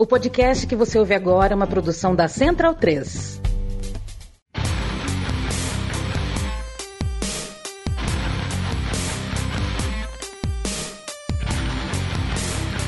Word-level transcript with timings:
O 0.00 0.06
podcast 0.06 0.66
que 0.66 0.74
você 0.74 0.98
ouve 0.98 1.12
agora 1.12 1.52
é 1.52 1.54
uma 1.54 1.66
produção 1.66 2.16
da 2.16 2.26
Central 2.26 2.74
3. 2.74 3.38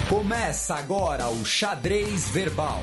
Começa 0.09 0.75
agora 0.75 1.29
o 1.29 1.45
Xadrez 1.45 2.30
Verbal. 2.30 2.80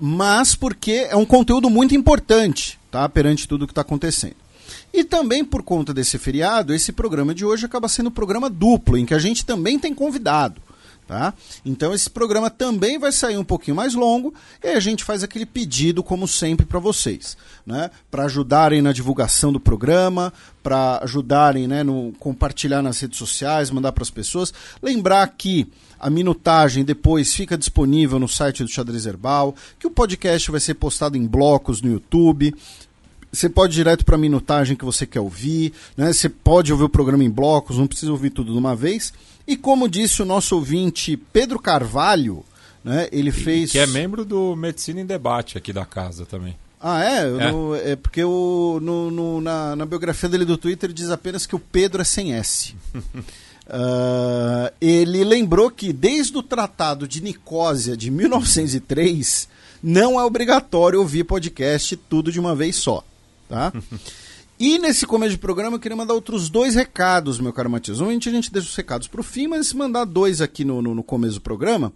mas 0.00 0.54
porque 0.54 1.06
é 1.08 1.16
um 1.16 1.24
conteúdo 1.24 1.70
muito 1.70 1.94
importante, 1.94 2.78
tá, 2.90 3.08
perante 3.08 3.46
tudo 3.46 3.66
que 3.66 3.72
está 3.72 3.82
acontecendo. 3.82 4.43
E 4.96 5.02
também 5.02 5.44
por 5.44 5.64
conta 5.64 5.92
desse 5.92 6.16
feriado, 6.18 6.72
esse 6.72 6.92
programa 6.92 7.34
de 7.34 7.44
hoje 7.44 7.66
acaba 7.66 7.88
sendo 7.88 8.10
um 8.10 8.12
programa 8.12 8.48
duplo, 8.48 8.96
em 8.96 9.04
que 9.04 9.12
a 9.12 9.18
gente 9.18 9.44
também 9.44 9.76
tem 9.76 9.92
convidado. 9.92 10.62
Tá? 11.04 11.34
Então 11.66 11.92
esse 11.92 12.08
programa 12.08 12.48
também 12.48 12.96
vai 12.96 13.10
sair 13.10 13.36
um 13.36 13.44
pouquinho 13.44 13.76
mais 13.76 13.92
longo 13.92 14.32
e 14.62 14.68
a 14.68 14.78
gente 14.78 15.02
faz 15.02 15.24
aquele 15.24 15.44
pedido, 15.44 16.02
como 16.02 16.28
sempre, 16.28 16.64
para 16.64 16.78
vocês, 16.78 17.36
né? 17.66 17.90
para 18.08 18.24
ajudarem 18.24 18.80
na 18.80 18.92
divulgação 18.92 19.52
do 19.52 19.58
programa, 19.58 20.32
para 20.62 21.00
ajudarem 21.02 21.66
né, 21.66 21.82
no 21.82 22.12
compartilhar 22.20 22.80
nas 22.80 23.00
redes 23.00 23.18
sociais, 23.18 23.72
mandar 23.72 23.90
para 23.90 24.02
as 24.02 24.10
pessoas. 24.10 24.54
Lembrar 24.80 25.26
que 25.26 25.66
a 25.98 26.08
minutagem 26.08 26.84
depois 26.84 27.34
fica 27.34 27.58
disponível 27.58 28.18
no 28.20 28.28
site 28.28 28.62
do 28.62 28.70
Xadrez 28.70 29.06
Herbal, 29.06 29.56
que 29.78 29.88
o 29.88 29.90
podcast 29.90 30.50
vai 30.52 30.60
ser 30.60 30.74
postado 30.74 31.18
em 31.18 31.26
blocos 31.26 31.82
no 31.82 31.90
YouTube. 31.90 32.54
Você 33.34 33.48
pode 33.48 33.74
ir 33.74 33.76
direto 33.76 34.04
para 34.04 34.14
a 34.14 34.18
minutagem 34.18 34.76
que 34.76 34.84
você 34.84 35.04
quer 35.04 35.20
ouvir, 35.20 35.72
né? 35.96 36.12
Você 36.12 36.28
pode 36.28 36.72
ouvir 36.72 36.84
o 36.84 36.88
programa 36.88 37.24
em 37.24 37.30
blocos, 37.30 37.76
não 37.76 37.86
precisa 37.86 38.12
ouvir 38.12 38.30
tudo 38.30 38.52
de 38.52 38.58
uma 38.58 38.76
vez. 38.76 39.12
E 39.46 39.56
como 39.56 39.88
disse 39.88 40.22
o 40.22 40.24
nosso 40.24 40.54
ouvinte 40.54 41.16
Pedro 41.16 41.58
Carvalho, 41.58 42.44
né? 42.84 43.08
Ele 43.10 43.32
fez. 43.32 43.72
Que 43.72 43.78
é 43.78 43.86
membro 43.86 44.24
do 44.24 44.54
Medicina 44.54 45.00
em 45.00 45.06
Debate 45.06 45.58
aqui 45.58 45.72
da 45.72 45.84
casa 45.84 46.24
também. 46.24 46.56
Ah, 46.80 47.02
é? 47.02 47.20
É, 47.20 47.50
no, 47.50 47.74
é 47.74 47.96
porque 47.96 48.22
o, 48.22 48.78
no, 48.80 49.10
no, 49.10 49.40
na, 49.40 49.74
na, 49.74 49.86
biografia 49.86 50.28
dele 50.28 50.44
do 50.44 50.58
Twitter 50.58 50.92
diz 50.92 51.08
apenas 51.08 51.46
que 51.46 51.56
o 51.56 51.58
Pedro 51.58 52.02
é 52.02 52.04
sem 52.04 52.34
S. 52.34 52.74
uh, 52.94 54.70
ele 54.78 55.24
lembrou 55.24 55.70
que 55.70 55.94
desde 55.94 56.36
o 56.36 56.42
Tratado 56.42 57.08
de 57.08 57.22
Nicósia 57.22 57.96
de 57.96 58.10
1903 58.10 59.48
não 59.82 60.20
é 60.20 60.24
obrigatório 60.24 61.00
ouvir 61.00 61.24
podcast 61.24 61.96
tudo 61.96 62.30
de 62.30 62.38
uma 62.38 62.54
vez 62.54 62.76
só. 62.76 63.02
Tá? 63.54 63.72
E 64.58 64.78
nesse 64.78 65.06
começo 65.06 65.32
de 65.32 65.38
programa 65.38 65.76
eu 65.76 65.80
queria 65.80 65.96
mandar 65.96 66.14
outros 66.14 66.48
dois 66.48 66.74
recados, 66.74 67.38
meu 67.38 67.52
caro 67.52 67.70
Matias. 67.70 67.98
Normalmente 67.98 68.28
a 68.28 68.32
gente 68.32 68.52
deixa 68.52 68.68
os 68.68 68.74
recados 68.74 69.06
para 69.06 69.20
o 69.20 69.24
fim, 69.24 69.46
mas 69.46 69.72
mandar 69.72 70.04
dois 70.04 70.40
aqui 70.40 70.64
no, 70.64 70.82
no, 70.82 70.92
no, 70.92 71.04
começo 71.04 71.34
do 71.34 71.40
programa. 71.40 71.92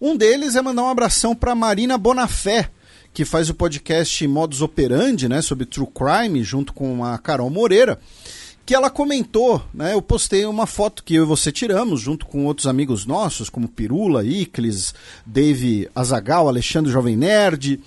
Um 0.00 0.16
deles 0.16 0.56
é 0.56 0.62
mandar 0.62 0.82
um 0.82 0.88
abração 0.88 1.34
para 1.34 1.54
Marina 1.54 1.98
Bonafé, 1.98 2.70
que 3.12 3.24
faz 3.24 3.50
o 3.50 3.54
podcast 3.54 4.26
Modus 4.26 4.62
Operandi, 4.62 5.28
né, 5.28 5.42
sobre 5.42 5.66
True 5.66 5.88
Crime, 5.88 6.42
junto 6.42 6.72
com 6.72 7.04
a 7.04 7.18
Carol 7.18 7.50
Moreira, 7.50 7.98
que 8.64 8.74
ela 8.74 8.88
comentou, 8.88 9.62
né, 9.74 9.92
eu 9.92 10.00
postei 10.00 10.46
uma 10.46 10.66
foto 10.66 11.04
que 11.04 11.14
eu 11.14 11.24
e 11.24 11.26
você 11.26 11.52
tiramos, 11.52 12.00
junto 12.00 12.24
com 12.24 12.46
outros 12.46 12.66
amigos 12.66 13.04
nossos, 13.04 13.50
como 13.50 13.68
Pirula, 13.68 14.24
Iclis, 14.24 14.94
Dave 15.26 15.88
Azagal, 15.94 16.48
Alexandre 16.48 16.90
Jovem 16.90 17.16
Nerd... 17.16 17.80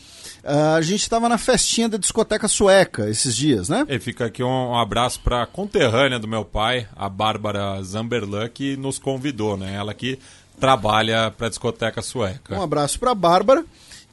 Uh, 0.48 0.78
a 0.78 0.82
gente 0.82 1.02
estava 1.02 1.28
na 1.28 1.38
festinha 1.38 1.90
da 1.90 1.98
discoteca 1.98 2.48
sueca 2.48 3.10
esses 3.10 3.36
dias, 3.36 3.68
né? 3.68 3.86
E 3.90 4.00
fica 4.00 4.28
aqui 4.28 4.42
um, 4.42 4.48
um 4.48 4.78
abraço 4.78 5.20
para 5.20 5.44
a 5.44 5.46
conterrânea 5.46 6.18
do 6.18 6.28
meu 6.28 6.46
pai, 6.46 6.88
a 6.96 7.10
Bárbara 7.10 7.84
Zamberlan, 7.84 8.48
que 8.48 8.78
nos 8.78 8.98
convidou, 8.98 9.58
né? 9.58 9.76
Ela 9.76 9.94
que 9.94 10.18
trabalha 10.58 11.30
para 11.32 11.48
a 11.48 11.50
discoteca 11.50 12.02
sueca. 12.02 12.58
Um 12.58 12.62
abraço 12.62 12.98
para 12.98 13.12
a 13.12 13.16
Bárbara. 13.16 13.66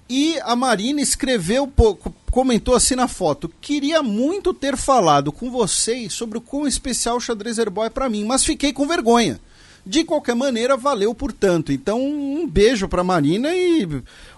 E 0.08 0.38
a 0.42 0.56
Marina 0.56 1.00
escreveu, 1.00 1.72
comentou 2.30 2.74
assim 2.74 2.96
na 2.96 3.06
foto: 3.06 3.50
queria 3.60 4.02
muito 4.02 4.52
ter 4.52 4.76
falado 4.76 5.30
com 5.30 5.50
vocês 5.50 6.12
sobre 6.12 6.36
o 6.36 6.40
quão 6.40 6.66
especial 6.66 7.16
o 7.16 7.20
xadrez 7.20 7.60
Airboy 7.60 7.86
é 7.86 7.90
para 7.90 8.08
mim, 8.08 8.24
mas 8.24 8.44
fiquei 8.44 8.72
com 8.72 8.88
vergonha. 8.88 9.40
De 9.86 10.02
qualquer 10.02 10.34
maneira, 10.34 10.76
valeu 10.76 11.14
portanto. 11.14 11.70
Então, 11.70 12.00
um 12.00 12.48
beijo 12.48 12.88
para 12.88 13.04
Marina 13.04 13.54
e, 13.54 13.86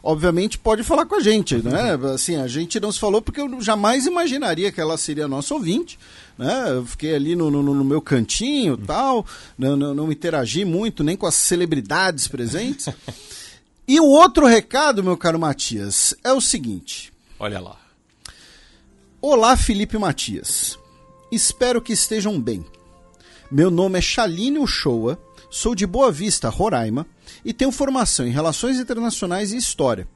obviamente, 0.02 0.58
pode 0.58 0.82
falar 0.82 1.06
com 1.06 1.14
a 1.14 1.20
gente, 1.20 1.56
né? 1.58 1.96
Assim, 2.12 2.34
a 2.36 2.48
gente 2.48 2.80
não 2.80 2.90
se 2.90 2.98
falou 2.98 3.22
porque 3.22 3.40
eu 3.40 3.60
jamais 3.60 4.06
imaginaria 4.06 4.72
que 4.72 4.80
ela 4.80 4.98
seria 4.98 5.28
nossa 5.28 5.54
ouvinte, 5.54 5.98
né? 6.36 6.64
Eu 6.70 6.84
fiquei 6.84 7.14
ali 7.14 7.36
no, 7.36 7.48
no, 7.48 7.62
no 7.62 7.84
meu 7.84 8.02
cantinho, 8.02 8.76
tal, 8.76 9.24
não, 9.56 9.76
não, 9.76 9.94
não 9.94 10.10
interagi 10.10 10.64
muito 10.64 11.04
nem 11.04 11.16
com 11.16 11.26
as 11.26 11.34
celebridades 11.34 12.26
presentes. 12.26 12.88
E 13.88 14.00
o 14.00 14.04
outro 14.04 14.46
recado, 14.46 15.04
meu 15.04 15.16
caro 15.16 15.38
Matias, 15.38 16.12
é 16.24 16.32
o 16.32 16.40
seguinte. 16.40 17.12
Olha 17.38 17.60
lá. 17.60 17.78
Olá, 19.22 19.56
Felipe 19.56 19.96
Matias. 19.96 20.76
Espero 21.30 21.80
que 21.80 21.92
estejam 21.92 22.40
bem. 22.40 22.66
Meu 23.48 23.70
nome 23.70 23.98
é 23.98 24.02
Shaline 24.02 24.58
Uchoa 24.58 25.16
Sou 25.48 25.74
de 25.74 25.86
Boa 25.86 26.10
Vista, 26.10 26.48
Roraima, 26.48 27.06
e 27.44 27.52
tenho 27.52 27.70
formação 27.70 28.26
em 28.26 28.30
Relações 28.30 28.78
Internacionais 28.78 29.52
e 29.52 29.56
História. 29.56 30.08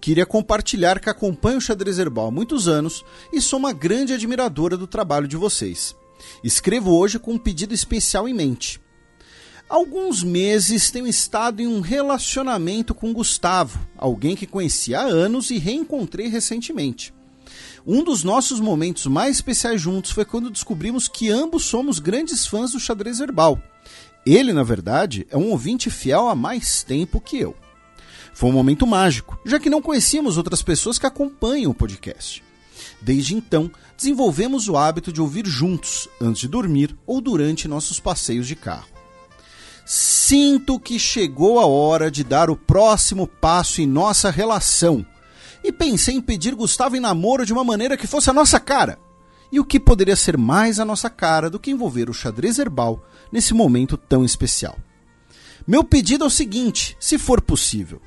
Queria 0.00 0.26
compartilhar 0.26 1.00
que 1.00 1.10
acompanho 1.10 1.58
o 1.58 1.60
Xadrez 1.60 1.98
Herbal 1.98 2.28
há 2.28 2.30
muitos 2.30 2.66
anos 2.66 3.04
e 3.32 3.40
sou 3.40 3.58
uma 3.58 3.72
grande 3.72 4.12
admiradora 4.12 4.76
do 4.76 4.86
trabalho 4.86 5.28
de 5.28 5.36
vocês. 5.36 5.94
Escrevo 6.42 6.96
hoje 6.96 7.18
com 7.18 7.34
um 7.34 7.38
pedido 7.38 7.74
especial 7.74 8.26
em 8.26 8.34
mente. 8.34 8.80
Há 9.68 9.74
alguns 9.74 10.22
meses 10.22 10.90
tenho 10.90 11.06
estado 11.06 11.60
em 11.60 11.66
um 11.66 11.80
relacionamento 11.80 12.94
com 12.94 13.12
Gustavo, 13.12 13.78
alguém 13.96 14.34
que 14.36 14.46
conheci 14.46 14.94
há 14.94 15.02
anos 15.02 15.50
e 15.50 15.58
reencontrei 15.58 16.28
recentemente. 16.28 17.12
Um 17.86 18.02
dos 18.02 18.24
nossos 18.24 18.60
momentos 18.60 19.06
mais 19.06 19.36
especiais 19.36 19.80
juntos 19.80 20.10
foi 20.10 20.24
quando 20.24 20.50
descobrimos 20.50 21.06
que 21.06 21.30
ambos 21.30 21.64
somos 21.64 21.98
grandes 21.98 22.46
fãs 22.46 22.72
do 22.72 22.80
xadrez 22.80 23.20
herbal 23.20 23.60
ele, 24.26 24.52
na 24.52 24.62
verdade, 24.62 25.26
é 25.30 25.36
um 25.36 25.50
ouvinte 25.50 25.90
fiel 25.90 26.28
há 26.28 26.34
mais 26.34 26.82
tempo 26.82 27.20
que 27.20 27.38
eu. 27.38 27.54
Foi 28.32 28.50
um 28.50 28.52
momento 28.52 28.86
mágico, 28.86 29.38
já 29.44 29.60
que 29.60 29.70
não 29.70 29.82
conhecíamos 29.82 30.36
outras 30.36 30.62
pessoas 30.62 30.98
que 30.98 31.06
acompanham 31.06 31.70
o 31.70 31.74
podcast. 31.74 32.42
Desde 33.00 33.34
então, 33.34 33.70
desenvolvemos 33.96 34.68
o 34.68 34.76
hábito 34.76 35.12
de 35.12 35.20
ouvir 35.20 35.46
juntos, 35.46 36.08
antes 36.20 36.40
de 36.40 36.48
dormir 36.48 36.96
ou 37.06 37.20
durante 37.20 37.68
nossos 37.68 38.00
passeios 38.00 38.46
de 38.46 38.56
carro. 38.56 38.88
Sinto 39.84 40.80
que 40.80 40.98
chegou 40.98 41.60
a 41.60 41.66
hora 41.66 42.10
de 42.10 42.24
dar 42.24 42.48
o 42.48 42.56
próximo 42.56 43.26
passo 43.26 43.82
em 43.82 43.86
nossa 43.86 44.30
relação. 44.30 45.04
E 45.62 45.70
pensei 45.70 46.14
em 46.14 46.20
pedir 46.20 46.54
Gustavo 46.54 46.96
em 46.96 47.00
namoro 47.00 47.44
de 47.44 47.52
uma 47.52 47.62
maneira 47.62 47.96
que 47.96 48.06
fosse 48.06 48.30
a 48.30 48.32
nossa 48.32 48.58
cara. 48.58 48.98
E 49.54 49.60
o 49.60 49.64
que 49.64 49.78
poderia 49.78 50.16
ser 50.16 50.36
mais 50.36 50.80
a 50.80 50.84
nossa 50.84 51.08
cara 51.08 51.48
do 51.48 51.60
que 51.60 51.70
envolver 51.70 52.10
o 52.10 52.12
xadrez 52.12 52.58
herbal 52.58 53.06
nesse 53.30 53.54
momento 53.54 53.96
tão 53.96 54.24
especial? 54.24 54.76
Meu 55.64 55.84
pedido 55.84 56.24
é 56.24 56.26
o 56.26 56.30
seguinte: 56.30 56.96
se 56.98 57.18
for 57.18 57.40
possível, 57.40 58.02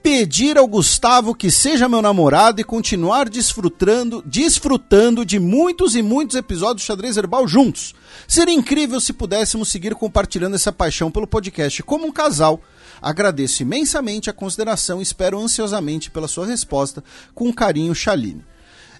pedir 0.00 0.56
ao 0.56 0.68
Gustavo 0.68 1.34
que 1.34 1.50
seja 1.50 1.88
meu 1.88 2.00
namorado 2.00 2.60
e 2.60 2.64
continuar 2.64 3.28
desfrutando, 3.28 4.22
desfrutando 4.24 5.24
de 5.24 5.40
muitos 5.40 5.96
e 5.96 6.00
muitos 6.00 6.36
episódios 6.36 6.84
do 6.84 6.86
Xadrez 6.86 7.16
Herbal 7.16 7.48
juntos. 7.48 7.92
Seria 8.28 8.54
incrível 8.54 9.00
se 9.00 9.12
pudéssemos 9.12 9.68
seguir 9.70 9.96
compartilhando 9.96 10.54
essa 10.54 10.70
paixão 10.70 11.10
pelo 11.10 11.26
podcast 11.26 11.82
como 11.82 12.06
um 12.06 12.12
casal. 12.12 12.62
Agradeço 13.02 13.62
imensamente 13.62 14.30
a 14.30 14.32
consideração 14.32 15.00
e 15.00 15.02
espero 15.02 15.40
ansiosamente 15.40 16.08
pela 16.08 16.28
sua 16.28 16.46
resposta. 16.46 17.02
Com 17.34 17.52
carinho, 17.52 17.96
Chaline. 17.96 18.44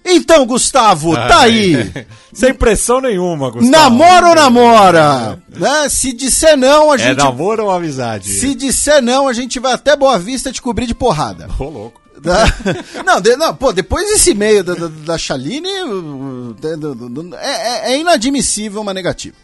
Então, 0.05 0.45
Gustavo, 0.45 1.13
tá 1.15 1.41
aí. 1.41 1.75
Sem 2.33 2.53
pressão 2.53 3.01
nenhuma, 3.01 3.49
Gustavo. 3.49 3.69
Namora 3.71 4.29
ou 4.29 4.35
namora? 4.35 5.39
Né? 5.49 5.89
Se 5.89 6.13
disser 6.13 6.55
não, 6.57 6.91
a 6.91 6.95
É 6.95 6.97
gente. 6.99 7.17
namoro 7.17 7.65
ou 7.65 7.71
amizade? 7.71 8.29
Se 8.31 8.55
disser 8.55 9.01
não, 9.01 9.27
a 9.27 9.33
gente 9.33 9.59
vai 9.59 9.73
até 9.73 9.95
Boa 9.95 10.17
Vista 10.17 10.51
te 10.51 10.61
cobrir 10.61 10.85
de 10.85 10.95
porrada. 10.95 11.47
Ô, 11.59 11.63
louco. 11.65 11.99
Tá? 12.21 12.43
não, 13.05 13.21
de- 13.21 13.37
não, 13.37 13.55
pô, 13.55 13.71
depois 13.71 14.05
desse 14.09 14.31
e-mail 14.31 14.61
da, 14.61 14.73
da, 14.73 14.87
da 14.87 15.17
Chaline, 15.17 15.69
é, 17.41 17.89
é- 17.91 17.93
é 17.93 17.97
inadmissível 17.99 18.81
uma 18.81 18.93
negativa. 18.93 19.35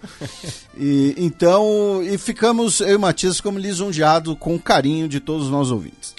E, 0.77 1.15
então, 1.17 2.01
e 2.03 2.17
ficamos, 2.17 2.81
eu 2.81 2.89
e 2.89 2.95
o 2.95 2.99
Matias, 2.99 3.37
ficamos 3.37 3.61
lisonjeados 3.61 4.35
com 4.39 4.55
o 4.55 4.59
carinho 4.59 5.07
de 5.07 5.19
todos 5.19 5.45
os 5.45 5.51
nossos 5.51 5.71
ouvintes. 5.71 6.13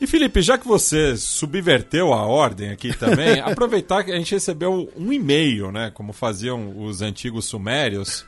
E 0.00 0.06
Felipe, 0.06 0.40
já 0.40 0.56
que 0.56 0.66
você 0.66 1.14
subverteu 1.14 2.14
a 2.14 2.24
ordem 2.24 2.70
aqui 2.70 2.96
também, 2.96 3.38
aproveitar 3.44 4.02
que 4.02 4.10
a 4.10 4.16
gente 4.16 4.34
recebeu 4.34 4.90
um 4.96 5.12
e-mail, 5.12 5.70
né? 5.70 5.90
Como 5.92 6.14
faziam 6.14 6.82
os 6.82 7.02
antigos 7.02 7.44
sumérios, 7.44 8.24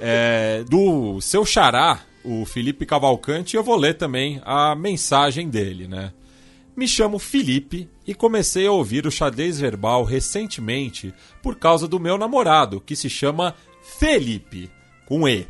é, 0.00 0.64
do 0.68 1.20
seu 1.20 1.46
xará, 1.46 2.00
o 2.24 2.44
Felipe 2.44 2.84
Cavalcante, 2.84 3.54
e 3.54 3.56
eu 3.56 3.62
vou 3.62 3.76
ler 3.76 3.94
também 3.94 4.40
a 4.44 4.74
mensagem 4.74 5.48
dele, 5.48 5.86
né? 5.86 6.12
Me 6.76 6.88
chamo 6.88 7.20
Felipe 7.20 7.88
e 8.04 8.12
comecei 8.12 8.66
a 8.66 8.72
ouvir 8.72 9.06
o 9.06 9.10
xadrez 9.10 9.60
verbal 9.60 10.02
recentemente 10.02 11.14
por 11.40 11.56
causa 11.56 11.86
do 11.86 12.00
meu 12.00 12.18
namorado, 12.18 12.80
que 12.80 12.96
se 12.96 13.08
chama 13.08 13.54
Felipe, 13.98 14.68
com 15.06 15.26
E. 15.28 15.46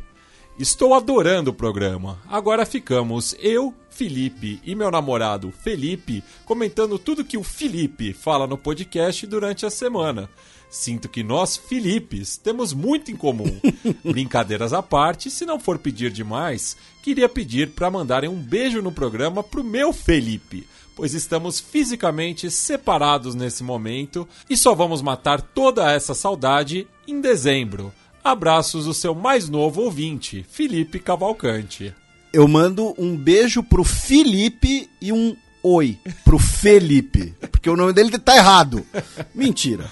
Estou 0.59 0.95
adorando 0.95 1.51
o 1.51 1.53
programa. 1.53 2.17
Agora 2.27 2.65
ficamos 2.65 3.35
eu, 3.39 3.71
Felipe 3.91 4.59
e 4.65 4.73
meu 4.73 4.89
namorado 4.89 5.51
Felipe 5.51 6.23
comentando 6.45 6.97
tudo 6.97 7.23
que 7.23 7.37
o 7.37 7.43
Felipe 7.43 8.11
fala 8.11 8.47
no 8.47 8.57
podcast 8.57 9.27
durante 9.27 9.67
a 9.67 9.69
semana. 9.69 10.27
Sinto 10.67 11.07
que 11.07 11.21
nós, 11.21 11.55
Filipes, 11.55 12.37
temos 12.37 12.73
muito 12.73 13.11
em 13.11 13.15
comum. 13.15 13.59
Brincadeiras 14.03 14.73
à 14.73 14.81
parte, 14.81 15.29
se 15.29 15.45
não 15.45 15.59
for 15.59 15.77
pedir 15.77 16.09
demais, 16.09 16.75
queria 17.03 17.29
pedir 17.29 17.69
para 17.69 17.91
mandarem 17.91 18.27
um 18.27 18.41
beijo 18.41 18.81
no 18.81 18.91
programa 18.91 19.43
pro 19.43 19.63
meu 19.63 19.93
Felipe, 19.93 20.67
pois 20.95 21.13
estamos 21.13 21.59
fisicamente 21.59 22.49
separados 22.49 23.35
nesse 23.35 23.63
momento 23.63 24.27
e 24.49 24.57
só 24.57 24.73
vamos 24.73 25.03
matar 25.03 25.39
toda 25.39 25.91
essa 25.91 26.15
saudade 26.15 26.87
em 27.07 27.21
dezembro. 27.21 27.93
Abraços 28.27 28.83
do 28.83 28.93
seu 28.93 29.15
mais 29.15 29.47
novo 29.47 29.83
ouvinte, 29.83 30.45
Felipe 30.49 30.99
Cavalcante. 30.99 31.95
Eu 32.33 32.45
mando 32.45 32.93
um 32.97 33.15
beijo 33.15 33.63
pro 33.63 33.85
Felipe 33.85 34.89
e 35.01 35.13
um 35.13 35.33
oi 35.63 35.97
pro 36.25 36.37
Felipe, 36.37 37.33
porque 37.49 37.69
o 37.69 37.77
nome 37.77 37.93
dele 37.93 38.19
tá 38.19 38.35
errado. 38.35 38.85
Mentira. 39.33 39.89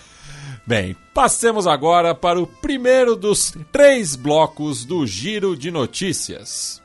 Bem, 0.67 0.97
passemos 1.13 1.65
agora 1.65 2.13
para 2.13 2.37
o 2.37 2.45
primeiro 2.45 3.15
dos 3.15 3.53
três 3.71 4.17
blocos 4.17 4.83
do 4.83 5.07
Giro 5.07 5.55
de 5.55 5.71
Notícias. 5.71 6.81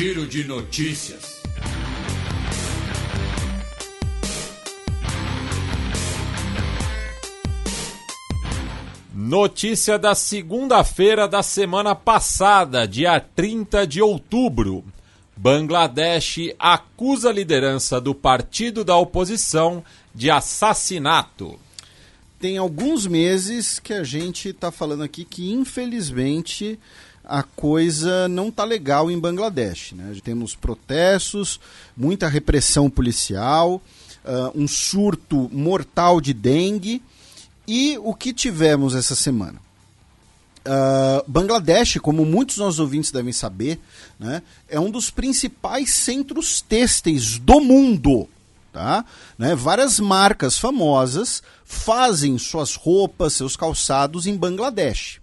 Giro 0.00 0.26
de 0.26 0.44
notícias. 0.44 1.42
Notícia 9.12 9.98
da 9.98 10.14
segunda-feira 10.14 11.28
da 11.28 11.42
semana 11.42 11.94
passada, 11.94 12.88
dia 12.88 13.20
30 13.20 13.86
de 13.86 14.00
outubro. 14.00 14.82
Bangladesh 15.36 16.54
acusa 16.58 17.28
a 17.28 17.32
liderança 17.34 18.00
do 18.00 18.14
partido 18.14 18.82
da 18.82 18.96
oposição 18.96 19.84
de 20.14 20.30
assassinato. 20.30 21.60
Tem 22.38 22.56
alguns 22.56 23.06
meses 23.06 23.78
que 23.78 23.92
a 23.92 24.02
gente 24.02 24.54
tá 24.54 24.72
falando 24.72 25.02
aqui 25.02 25.26
que, 25.26 25.52
infelizmente, 25.52 26.78
a 27.24 27.42
coisa 27.42 28.28
não 28.28 28.50
tá 28.50 28.64
legal 28.64 29.10
em 29.10 29.18
Bangladesh. 29.18 29.92
Né? 29.92 30.16
Temos 30.22 30.54
protestos, 30.54 31.60
muita 31.96 32.28
repressão 32.28 32.90
policial, 32.90 33.80
ah, 34.24 34.50
um 34.54 34.66
surto 34.66 35.48
mortal 35.52 36.20
de 36.20 36.32
dengue. 36.34 37.02
E 37.68 37.96
o 37.98 38.14
que 38.14 38.32
tivemos 38.32 38.94
essa 38.94 39.14
semana? 39.14 39.60
Ah, 40.64 41.22
Bangladesh, 41.26 41.98
como 42.00 42.24
muitos 42.24 42.56
dos 42.56 42.64
nossos 42.64 42.80
ouvintes 42.80 43.10
devem 43.10 43.32
saber, 43.32 43.78
né, 44.18 44.42
é 44.68 44.78
um 44.78 44.90
dos 44.90 45.10
principais 45.10 45.94
centros 45.94 46.60
têxteis 46.60 47.38
do 47.38 47.60
mundo. 47.60 48.28
Tá? 48.72 49.04
Né, 49.36 49.54
várias 49.54 49.98
marcas 49.98 50.56
famosas 50.56 51.42
fazem 51.64 52.38
suas 52.38 52.74
roupas, 52.74 53.32
seus 53.32 53.56
calçados 53.56 54.26
em 54.26 54.36
Bangladesh. 54.36 55.19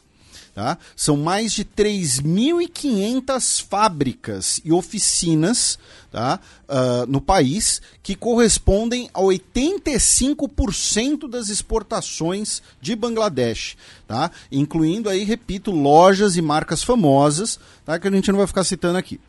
Tá? 0.57 0.77
São 0.95 1.15
mais 1.15 1.53
de 1.53 1.63
3.500 1.63 3.63
fábricas 3.63 4.59
e 4.65 4.71
oficinas 4.71 5.77
tá? 6.11 6.39
ah, 6.67 7.05
no 7.07 7.21
país 7.21 7.79
que 8.01 8.15
correspondem 8.15 9.07
a 9.13 9.19
85% 9.19 11.29
das 11.29 11.49
exportações 11.49 12.63
de 12.81 12.95
Bangladesh, 12.95 13.77
tá? 14.07 14.31
incluindo 14.51 15.09
aí, 15.09 15.23
repito, 15.23 15.69
lojas 15.69 16.37
e 16.37 16.41
marcas 16.41 16.83
famosas 16.83 17.59
tá? 17.85 17.99
que 17.99 18.07
a 18.07 18.11
gente 18.11 18.31
não 18.31 18.39
vai 18.39 18.47
ficar 18.47 18.63
citando 18.63 18.97
aqui. 18.97 19.19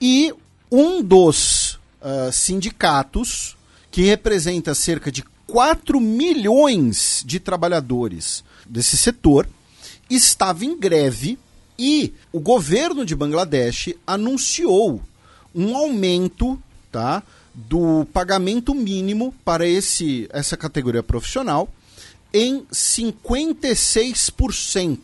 E 0.00 0.32
um 0.70 1.02
dos 1.02 1.80
ah, 2.00 2.30
sindicatos, 2.30 3.56
que 3.90 4.02
representa 4.02 4.76
cerca 4.76 5.10
de 5.10 5.24
4 5.48 6.00
milhões 6.00 7.24
de 7.26 7.40
trabalhadores 7.40 8.44
desse 8.64 8.96
setor, 8.96 9.48
estava 10.08 10.64
em 10.64 10.78
greve 10.78 11.38
e 11.78 12.14
o 12.32 12.40
governo 12.40 13.04
de 13.04 13.14
Bangladesh 13.14 13.94
anunciou 14.06 15.02
um 15.54 15.76
aumento 15.76 16.58
tá, 16.90 17.22
do 17.54 18.06
pagamento 18.12 18.74
mínimo 18.74 19.34
para 19.44 19.66
esse, 19.66 20.28
essa 20.32 20.56
categoria 20.56 21.02
profissional 21.02 21.68
em 22.32 22.64
56%. 22.72 24.98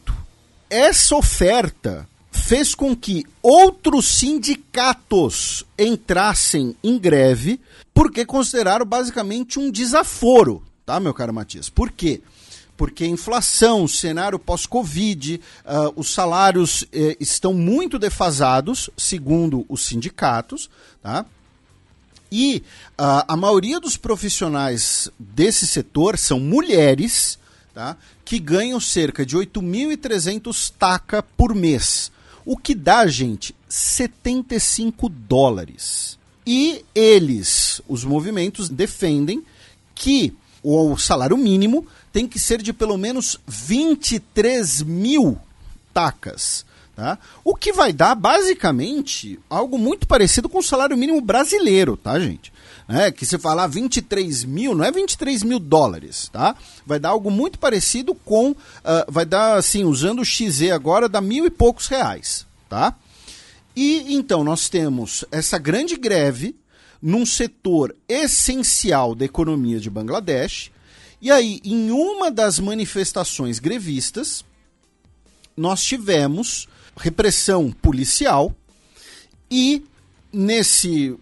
Essa 0.69 1.17
oferta 1.17 2.09
fez 2.31 2.75
com 2.75 2.97
que 2.97 3.27
outros 3.43 4.09
sindicatos 4.09 5.65
entrassem 5.79 6.75
em 6.83 6.99
greve 6.99 7.61
porque 7.95 8.25
consideraram 8.25 8.87
basicamente 8.87 9.59
um 9.59 9.71
desaforo, 9.71 10.63
tá, 10.85 10.99
meu 10.99 11.15
caro 11.15 11.33
Matias? 11.33 11.69
Por 11.69 11.91
quê? 11.91 12.21
Porque 12.83 13.07
inflação, 13.07 13.87
cenário 13.87 14.41
pós-Covid, 14.41 15.41
ah, 15.65 15.93
os 15.95 16.13
salários 16.13 16.85
eh, 16.93 17.17
estão 17.21 17.55
muito 17.55 17.97
defasados, 17.97 18.91
segundo 18.97 19.65
os 19.69 19.83
sindicatos, 19.83 20.69
tá? 21.01 21.25
E 22.33 22.65
ah, 22.99 23.25
a 23.29 23.37
maioria 23.37 23.79
dos 23.79 23.97
profissionais 23.97 25.09
desse 25.17 25.65
setor 25.65 26.19
são 26.19 26.41
mulheres, 26.41 27.39
tá? 27.73 27.97
que 28.25 28.41
ganham 28.41 28.81
cerca 28.81 29.25
de 29.25 29.37
8.300 29.37 30.73
taca 30.77 31.23
por 31.23 31.55
mês. 31.55 32.11
O 32.45 32.57
que 32.57 32.75
dá, 32.75 33.07
gente, 33.07 33.55
75 33.69 35.09
dólares. 35.09 36.19
E 36.45 36.85
eles, 36.97 37.81
os 37.87 38.03
movimentos, 38.03 38.69
defendem 38.69 39.45
que 39.95 40.35
o 40.65 40.97
salário 40.97 41.37
mínimo 41.37 41.87
tem 42.13 42.29
que 42.29 42.39
ser 42.39 42.61
de 42.61 42.73
pelo 42.73 42.99
menos 42.99 43.39
23 43.47 44.83
mil 44.83 45.39
tacas. 45.95 46.65
Tá? 46.95 47.19
O 47.43 47.55
que 47.55 47.73
vai 47.73 47.93
dar, 47.93 48.15
basicamente, 48.15 49.41
algo 49.49 49.79
muito 49.79 50.07
parecido 50.07 50.49
com 50.49 50.59
o 50.59 50.63
salário 50.63 50.97
mínimo 50.97 51.21
brasileiro, 51.23 51.97
tá, 51.97 52.21
gente? 52.21 52.53
É, 52.87 53.11
que 53.11 53.25
se 53.25 53.39
falar 53.39 53.67
23 53.67 54.45
mil, 54.45 54.75
não 54.75 54.85
é 54.85 54.93
23 54.93 55.43
mil 55.43 55.59
dólares, 55.59 56.29
tá? 56.31 56.55
Vai 56.85 56.99
dar 56.99 57.11
algo 57.11 57.31
muito 57.31 57.59
parecido 57.59 58.15
com. 58.15 58.51
Uh, 58.51 58.57
vai 59.09 59.25
dar, 59.25 59.57
assim, 59.57 59.85
usando 59.85 60.21
o 60.21 60.25
XZ 60.25 60.71
agora, 60.73 61.09
dá 61.09 61.21
mil 61.21 61.47
e 61.47 61.51
poucos 61.51 61.87
reais, 61.87 62.45
tá? 62.69 62.95
E 63.75 64.15
então 64.15 64.45
nós 64.45 64.69
temos 64.69 65.25
essa 65.31 65.59
grande 65.59 65.97
greve 65.97 66.55
num 67.01 67.25
setor 67.25 67.95
essencial 68.09 69.15
da 69.15 69.25
economia 69.25 69.81
de 69.81 69.89
Bangladesh. 69.89 70.72
E 71.23 71.31
aí, 71.31 71.61
em 71.63 71.93
uma 71.93 72.33
das 72.33 72.59
manifestações 72.59 73.61
grevistas, 73.61 74.45
nós 75.57 75.81
tivemos 75.85 76.67
repressão 76.97 77.71
policial 77.71 78.53
e 79.49 79.85
nesse 80.33 81.17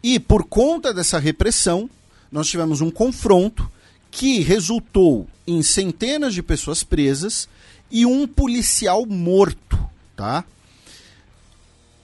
e 0.00 0.20
por 0.20 0.44
conta 0.44 0.94
dessa 0.94 1.18
repressão, 1.18 1.90
nós 2.30 2.46
tivemos 2.46 2.80
um 2.80 2.92
confronto 2.92 3.68
que 4.08 4.38
resultou 4.38 5.26
em 5.44 5.60
centenas 5.60 6.34
de 6.34 6.44
pessoas 6.44 6.84
presas 6.84 7.48
e 7.90 8.06
um 8.06 8.24
policial 8.24 9.04
morto, 9.04 9.76
tá? 10.14 10.44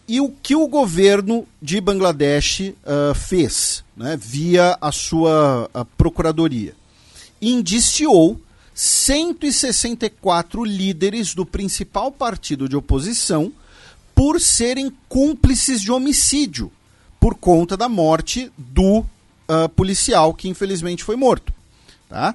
E 0.06 0.20
o 0.20 0.28
que 0.30 0.54
o 0.54 0.68
governo 0.68 1.46
de 1.62 1.80
Bangladesh 1.80 2.60
uh, 2.60 3.14
fez, 3.14 3.82
né, 3.96 4.18
via 4.20 4.76
a 4.80 4.92
sua 4.92 5.70
a 5.72 5.84
procuradoria? 5.84 6.74
Indiciou 7.40 8.38
164 8.74 10.64
líderes 10.64 11.34
do 11.34 11.46
principal 11.46 12.12
partido 12.12 12.68
de 12.68 12.76
oposição 12.76 13.52
por 14.14 14.40
serem 14.40 14.92
cúmplices 15.08 15.80
de 15.80 15.90
homicídio 15.90 16.70
por 17.18 17.34
conta 17.34 17.76
da 17.76 17.88
morte 17.88 18.52
do 18.58 18.98
uh, 18.98 19.68
policial 19.74 20.34
que 20.34 20.48
infelizmente 20.48 21.02
foi 21.02 21.16
morto. 21.16 21.52
Tá? 22.08 22.34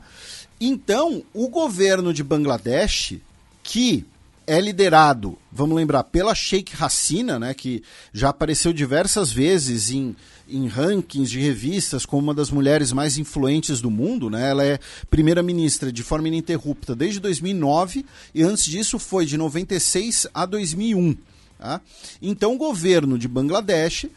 Então, 0.59 1.23
o 1.33 1.47
governo 1.47 2.13
de 2.13 2.23
Bangladesh, 2.23 3.17
que 3.61 4.05
é 4.49 4.59
liderado, 4.59 5.37
vamos 5.51 5.75
lembrar, 5.75 6.03
pela 6.05 6.33
Sheikh 6.33 6.73
Hasina, 6.81 7.37
né, 7.37 7.53
que 7.53 7.83
já 8.11 8.29
apareceu 8.29 8.73
diversas 8.73 9.31
vezes 9.31 9.91
em, 9.91 10.15
em 10.49 10.67
rankings 10.67 11.29
de 11.29 11.39
revistas 11.39 12.03
como 12.03 12.23
uma 12.23 12.33
das 12.33 12.49
mulheres 12.49 12.91
mais 12.91 13.19
influentes 13.19 13.79
do 13.79 13.91
mundo. 13.91 14.27
Né? 14.27 14.49
Ela 14.49 14.65
é 14.65 14.79
primeira-ministra 15.07 15.91
de 15.91 16.01
forma 16.01 16.29
ininterrupta 16.29 16.95
desde 16.95 17.19
2009 17.19 18.03
e 18.33 18.41
antes 18.41 18.65
disso 18.65 18.97
foi 18.97 19.23
de 19.23 19.37
96 19.37 20.25
a 20.33 20.47
2001. 20.47 21.15
Tá? 21.59 21.79
Então, 22.19 22.55
o 22.55 22.57
governo 22.57 23.19
de 23.19 23.27
Bangladesh 23.27 24.07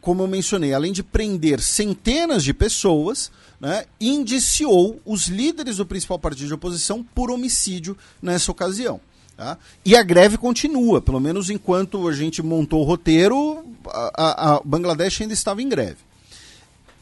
como 0.00 0.24
eu 0.24 0.26
mencionei, 0.26 0.74
além 0.74 0.92
de 0.92 1.00
prender 1.00 1.60
centenas 1.60 2.42
de 2.42 2.52
pessoas, 2.52 3.30
né, 3.60 3.84
indiciou 4.00 5.00
os 5.06 5.28
líderes 5.28 5.76
do 5.76 5.86
principal 5.86 6.18
partido 6.18 6.48
de 6.48 6.54
oposição 6.54 7.04
por 7.14 7.30
homicídio 7.30 7.96
nessa 8.20 8.50
ocasião. 8.50 9.00
Tá? 9.42 9.58
E 9.84 9.96
a 9.96 10.04
greve 10.04 10.38
continua, 10.38 11.02
pelo 11.02 11.18
menos 11.18 11.50
enquanto 11.50 12.06
a 12.06 12.12
gente 12.12 12.40
montou 12.40 12.80
o 12.80 12.84
roteiro, 12.84 13.64
a, 13.84 14.54
a, 14.54 14.60
Bangladesh 14.64 15.20
ainda 15.20 15.34
estava 15.34 15.60
em 15.60 15.68
greve. 15.68 15.96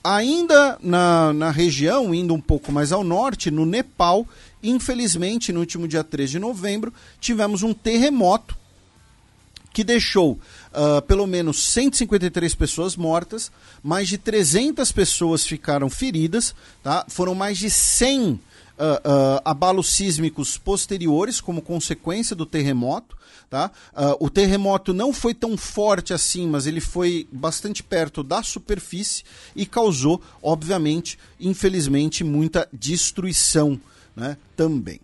Ainda 0.02 0.78
na, 0.82 1.34
na 1.34 1.50
região, 1.50 2.14
indo 2.14 2.32
um 2.32 2.40
pouco 2.40 2.72
mais 2.72 2.92
ao 2.92 3.04
norte, 3.04 3.50
no 3.50 3.66
Nepal, 3.66 4.26
infelizmente, 4.62 5.52
no 5.52 5.60
último 5.60 5.86
dia 5.86 6.02
3 6.02 6.30
de 6.30 6.38
novembro, 6.38 6.94
tivemos 7.20 7.62
um 7.62 7.74
terremoto 7.74 8.56
que 9.70 9.84
deixou 9.84 10.32
uh, 10.72 11.02
pelo 11.02 11.26
menos 11.26 11.62
153 11.62 12.54
pessoas 12.54 12.96
mortas, 12.96 13.52
mais 13.82 14.08
de 14.08 14.16
300 14.16 14.90
pessoas 14.92 15.44
ficaram 15.44 15.90
feridas, 15.90 16.54
tá? 16.82 17.04
foram 17.06 17.34
mais 17.34 17.58
de 17.58 17.68
100 17.68 18.40
uh, 18.80 19.36
uh, 19.36 19.40
abalos 19.44 19.90
sísmicos 19.90 20.56
posteriores 20.56 21.40
como 21.40 21.60
consequência 21.60 22.34
do 22.34 22.46
terremoto. 22.46 23.16
Tá? 23.50 23.70
Uh, 23.92 24.24
o 24.24 24.30
terremoto 24.30 24.94
não 24.94 25.12
foi 25.12 25.34
tão 25.34 25.56
forte 25.56 26.14
assim, 26.14 26.46
mas 26.46 26.66
ele 26.66 26.80
foi 26.80 27.26
bastante 27.32 27.82
perto 27.82 28.22
da 28.22 28.42
superfície 28.42 29.24
e 29.54 29.66
causou, 29.66 30.22
obviamente, 30.40 31.18
infelizmente, 31.38 32.22
muita 32.22 32.68
destruição 32.72 33.78
né, 34.14 34.36
também. 34.56 35.00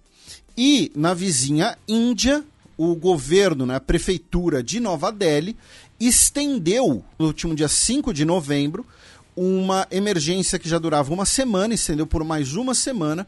E 0.57 0.93
na 0.95 1.13
vizinha 1.13 1.77
Índia, 1.89 2.45
o 2.79 2.95
governo, 2.95 3.67
né, 3.67 3.75
a 3.75 3.81
prefeitura 3.81 4.63
de 4.63 4.79
Nova 4.79 5.11
Delhi, 5.11 5.57
estendeu, 5.99 7.05
no 7.19 7.27
último 7.27 7.55
dia 7.55 7.69
5 7.69 8.15
de 8.15 8.25
novembro, 8.25 8.87
uma 9.35 9.87
emergência 9.91 10.59
que 10.59 10.69
já 10.69 10.79
durava 10.79 11.13
uma 11.13 11.27
semana, 11.27 11.75
estendeu 11.75 12.07
por 12.07 12.25
mais 12.25 12.55
uma 12.55 12.75
semana, 12.75 13.27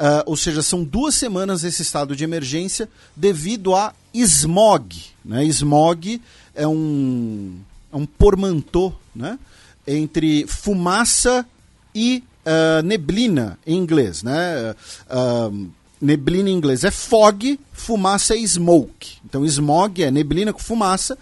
uh, 0.00 0.22
ou 0.24 0.36
seja, 0.36 0.62
são 0.62 0.82
duas 0.82 1.14
semanas 1.14 1.62
esse 1.62 1.82
estado 1.82 2.16
de 2.16 2.24
emergência 2.24 2.88
devido 3.14 3.74
a 3.76 3.94
smog. 4.14 4.96
Né? 5.24 5.44
Smog 5.44 6.20
é 6.54 6.66
um, 6.66 7.58
é 7.92 7.96
um 7.96 8.06
pormantô 8.06 8.92
né? 9.14 9.38
entre 9.86 10.46
fumaça 10.48 11.46
e 11.94 12.24
uh, 12.46 12.82
neblina 12.82 13.58
em 13.66 13.76
inglês. 13.76 14.22
Né? 14.22 14.74
Uh, 15.10 15.68
neblina 16.00 16.48
em 16.48 16.54
inglês 16.54 16.82
é 16.82 16.90
fog, 16.90 17.60
fumaça 17.72 18.34
é 18.34 18.38
smoke. 18.38 19.18
Então, 19.24 19.44
smog 19.44 20.02
é 20.02 20.10
neblina 20.10 20.52
com 20.52 20.60
fumaça. 20.60 21.16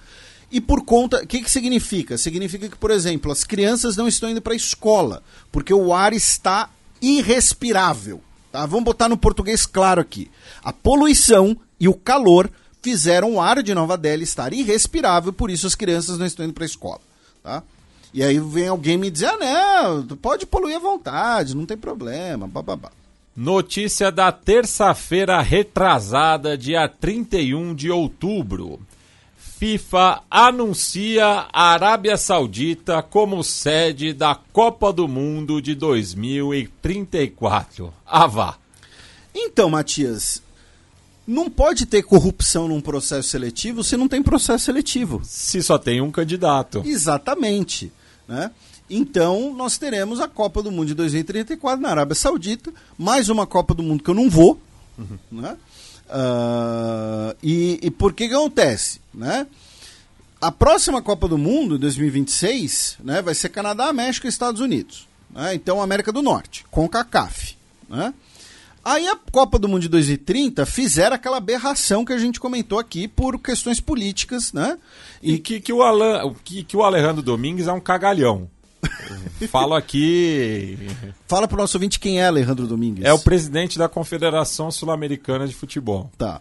E 0.51 0.63
por 0.63 0.83
conta. 0.83 1.23
O 1.23 1.27
que, 1.27 1.43
que 1.43 1.51
significa? 1.51 2.17
Significa 2.17 2.71
que, 2.71 2.77
por 2.77 2.91
exemplo, 2.91 3.31
as 3.31 3.45
crianças 3.45 3.99
não 3.99 4.09
estão 4.09 4.31
indo 4.31 4.41
para 4.41 4.55
a 4.55 4.57
escola, 4.57 5.23
porque 5.53 5.75
o 5.75 5.93
ar 5.93 6.15
está 6.15 6.71
irrespirável. 7.03 8.23
Tá? 8.51 8.65
Vamos 8.67 8.85
botar 8.85 9.09
no 9.09 9.17
português 9.17 9.67
claro 9.67 10.01
aqui. 10.01 10.31
A 10.63 10.73
poluição 10.73 11.57
e 11.79 11.89
o 11.89 11.95
calor 11.95 12.51
fizeram 12.83 13.35
o 13.35 13.41
ar 13.41 13.63
de 13.63 13.75
Nova 13.75 13.97
Delhi 13.97 14.25
estar 14.25 14.53
irrespirável, 14.53 15.33
por 15.33 15.51
isso 15.51 15.67
as 15.67 15.75
crianças 15.75 16.19
não 16.19 16.27
estão 16.27 16.45
indo 16.45 16.55
para 16.55 16.65
a 16.65 16.67
escola. 16.67 17.01
Tá? 17.43 17.63
E 18.13 18.23
aí 18.23 18.39
vem 18.41 18.69
alguém 18.69 18.97
me 18.97 19.11
dizer: 19.11 19.27
ah, 19.27 20.03
não, 20.07 20.17
pode 20.17 20.47
poluir 20.47 20.77
à 20.77 20.81
vontade, 20.81 21.55
não 21.55 21.67
tem 21.67 21.77
problema, 21.77 22.47
bababá. 22.47 22.91
Notícia 23.37 24.11
da 24.11 24.33
terça-feira 24.33 25.41
retrasada, 25.41 26.59
dia 26.59 26.89
31 26.89 27.75
de 27.75 27.91
outubro. 27.91 28.81
FIFA 29.59 30.23
anuncia 30.31 31.47
a 31.53 31.73
Arábia 31.73 32.17
Saudita 32.17 33.03
como 33.03 33.43
sede 33.43 34.13
da 34.13 34.37
Copa 34.37 34.93
do 34.93 35.09
Mundo 35.09 35.61
de 35.61 35.75
2034. 35.75 37.93
Avá. 38.07 38.57
Então, 39.35 39.69
Matias, 39.69 40.41
não 41.27 41.51
pode 41.51 41.87
ter 41.87 42.05
corrupção 42.05 42.69
num 42.69 42.81
processo 42.81 43.31
seletivo 43.31 43.83
se 43.83 43.97
não 43.97 44.07
tem 44.07 44.23
processo 44.23 44.67
seletivo. 44.67 45.23
Se 45.25 45.61
só 45.61 45.77
tem 45.77 46.01
um 46.01 46.13
candidato. 46.13 46.81
Exatamente. 46.87 47.91
Né? 48.29 48.53
Então, 48.89 49.53
nós 49.57 49.77
teremos 49.77 50.21
a 50.21 50.29
Copa 50.29 50.63
do 50.63 50.71
Mundo 50.71 50.87
de 50.87 50.95
2034 50.95 51.83
na 51.83 51.91
Arábia 51.91 52.15
Saudita, 52.15 52.73
mais 52.97 53.29
uma 53.29 53.45
Copa 53.45 53.75
do 53.75 53.83
Mundo 53.83 54.05
que 54.05 54.11
eu 54.11 54.15
não 54.15 54.31
vou. 54.31 54.61
Uhum. 54.97 55.19
Né? 55.33 55.57
Uh, 56.09 57.37
e, 57.43 57.81
e 57.83 57.91
por 57.91 58.13
que, 58.13 58.29
que 58.29 58.35
acontece? 58.35 59.01
Né? 59.19 59.47
A 60.41 60.53
próxima 60.53 61.03
Copa 61.03 61.27
do 61.27 61.37
Mundo, 61.37 61.75
em 61.75 61.79
2026, 61.81 62.99
né, 63.03 63.21
vai 63.21 63.35
ser 63.35 63.49
Canadá, 63.49 63.93
México 63.93 64.27
e 64.27 64.31
Estados 64.31 64.61
Unidos. 64.61 65.09
Né? 65.29 65.55
Então, 65.55 65.83
América 65.83 66.13
do 66.13 66.23
Norte, 66.23 66.65
com 66.71 66.89
CACAF. 66.89 67.57
Né? 67.89 68.15
Aí 68.85 69.09
a 69.09 69.19
Copa 69.33 69.59
do 69.59 69.69
Mundo 69.69 69.83
de 69.83 69.89
2030 69.89 70.65
fizeram 70.65 71.17
aquela 71.17 71.39
aberração 71.39 72.05
que 72.05 72.13
a 72.13 72.19
gente 72.19 72.39
comentou 72.39 72.79
aqui 72.79 73.09
por 73.09 73.39
questões 73.41 73.81
políticas, 73.81 74.53
né? 74.53 74.79
E, 75.21 75.35
e 75.35 75.39
que, 75.39 75.61
que, 75.61 75.73
o 75.73 75.83
Alan, 75.83 76.33
que, 76.45 76.63
que 76.63 76.77
o 76.77 76.83
Alejandro 76.83 77.21
Domingues 77.21 77.67
é 77.67 77.73
um 77.73 77.81
cagalhão. 77.81 78.49
Falo 79.51 79.75
aqui. 79.75 80.79
Fala 81.27 81.49
pro 81.49 81.59
nosso 81.59 81.77
ouvinte 81.77 81.99
quem 81.99 82.21
é 82.21 82.27
Alejandro 82.27 82.67
Domingues. 82.67 83.05
É 83.05 83.13
o 83.13 83.19
presidente 83.19 83.79
da 83.79 83.89
Confederação 83.89 84.71
Sul-Americana 84.71 85.47
de 85.47 85.55
Futebol. 85.55 86.11
Tá. 86.17 86.41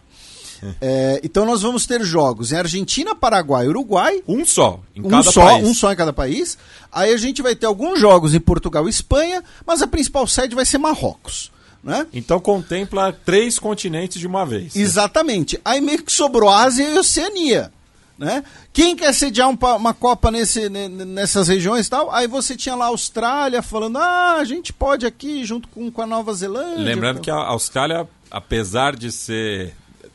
É, 0.80 1.20
então 1.24 1.44
nós 1.44 1.62
vamos 1.62 1.86
ter 1.86 2.02
jogos 2.04 2.52
em 2.52 2.56
Argentina, 2.56 3.14
Paraguai 3.14 3.66
e 3.66 3.68
Uruguai. 3.68 4.22
Um 4.28 4.44
só, 4.44 4.80
em 4.94 5.00
um 5.00 5.08
cada 5.08 5.30
só, 5.30 5.44
país. 5.44 5.66
Um 5.66 5.74
só 5.74 5.92
em 5.92 5.96
cada 5.96 6.12
país. 6.12 6.56
Aí 6.90 7.12
a 7.12 7.16
gente 7.16 7.42
vai 7.42 7.56
ter 7.56 7.66
alguns 7.66 8.00
jogos 8.00 8.34
em 8.34 8.40
Portugal 8.40 8.86
e 8.86 8.90
Espanha, 8.90 9.42
mas 9.66 9.82
a 9.82 9.86
principal 9.86 10.26
sede 10.26 10.54
vai 10.54 10.64
ser 10.64 10.78
Marrocos. 10.78 11.50
Né? 11.82 12.06
Então 12.12 12.40
contempla 12.40 13.12
três 13.12 13.58
continentes 13.58 14.20
de 14.20 14.26
uma 14.26 14.44
vez. 14.44 14.74
Exatamente. 14.76 15.60
Aí 15.64 15.80
meio 15.80 16.02
que 16.02 16.12
sobrou 16.12 16.50
Ásia 16.50 16.88
e 16.88 16.98
Oceania. 16.98 17.72
Né? 18.18 18.42
Quem 18.72 18.96
quer 18.96 19.14
sediar 19.14 19.48
um, 19.48 19.56
uma 19.76 19.94
Copa 19.94 20.30
nesse, 20.30 20.68
nessas 20.68 21.46
regiões 21.46 21.86
e 21.86 21.90
tal? 21.90 22.10
Aí 22.10 22.26
você 22.26 22.56
tinha 22.56 22.74
lá 22.74 22.86
a 22.86 22.88
Austrália 22.88 23.62
falando, 23.62 23.98
ah, 23.98 24.38
a 24.40 24.44
gente 24.44 24.72
pode 24.72 25.06
aqui 25.06 25.44
junto 25.44 25.68
com, 25.68 25.88
com 25.88 26.02
a 26.02 26.06
Nova 26.06 26.34
Zelândia. 26.34 26.84
Lembrando 26.84 27.20
que 27.20 27.30
a 27.30 27.36
Austrália, 27.36 28.08
apesar 28.28 28.96
de 28.96 29.12
ser 29.12 29.72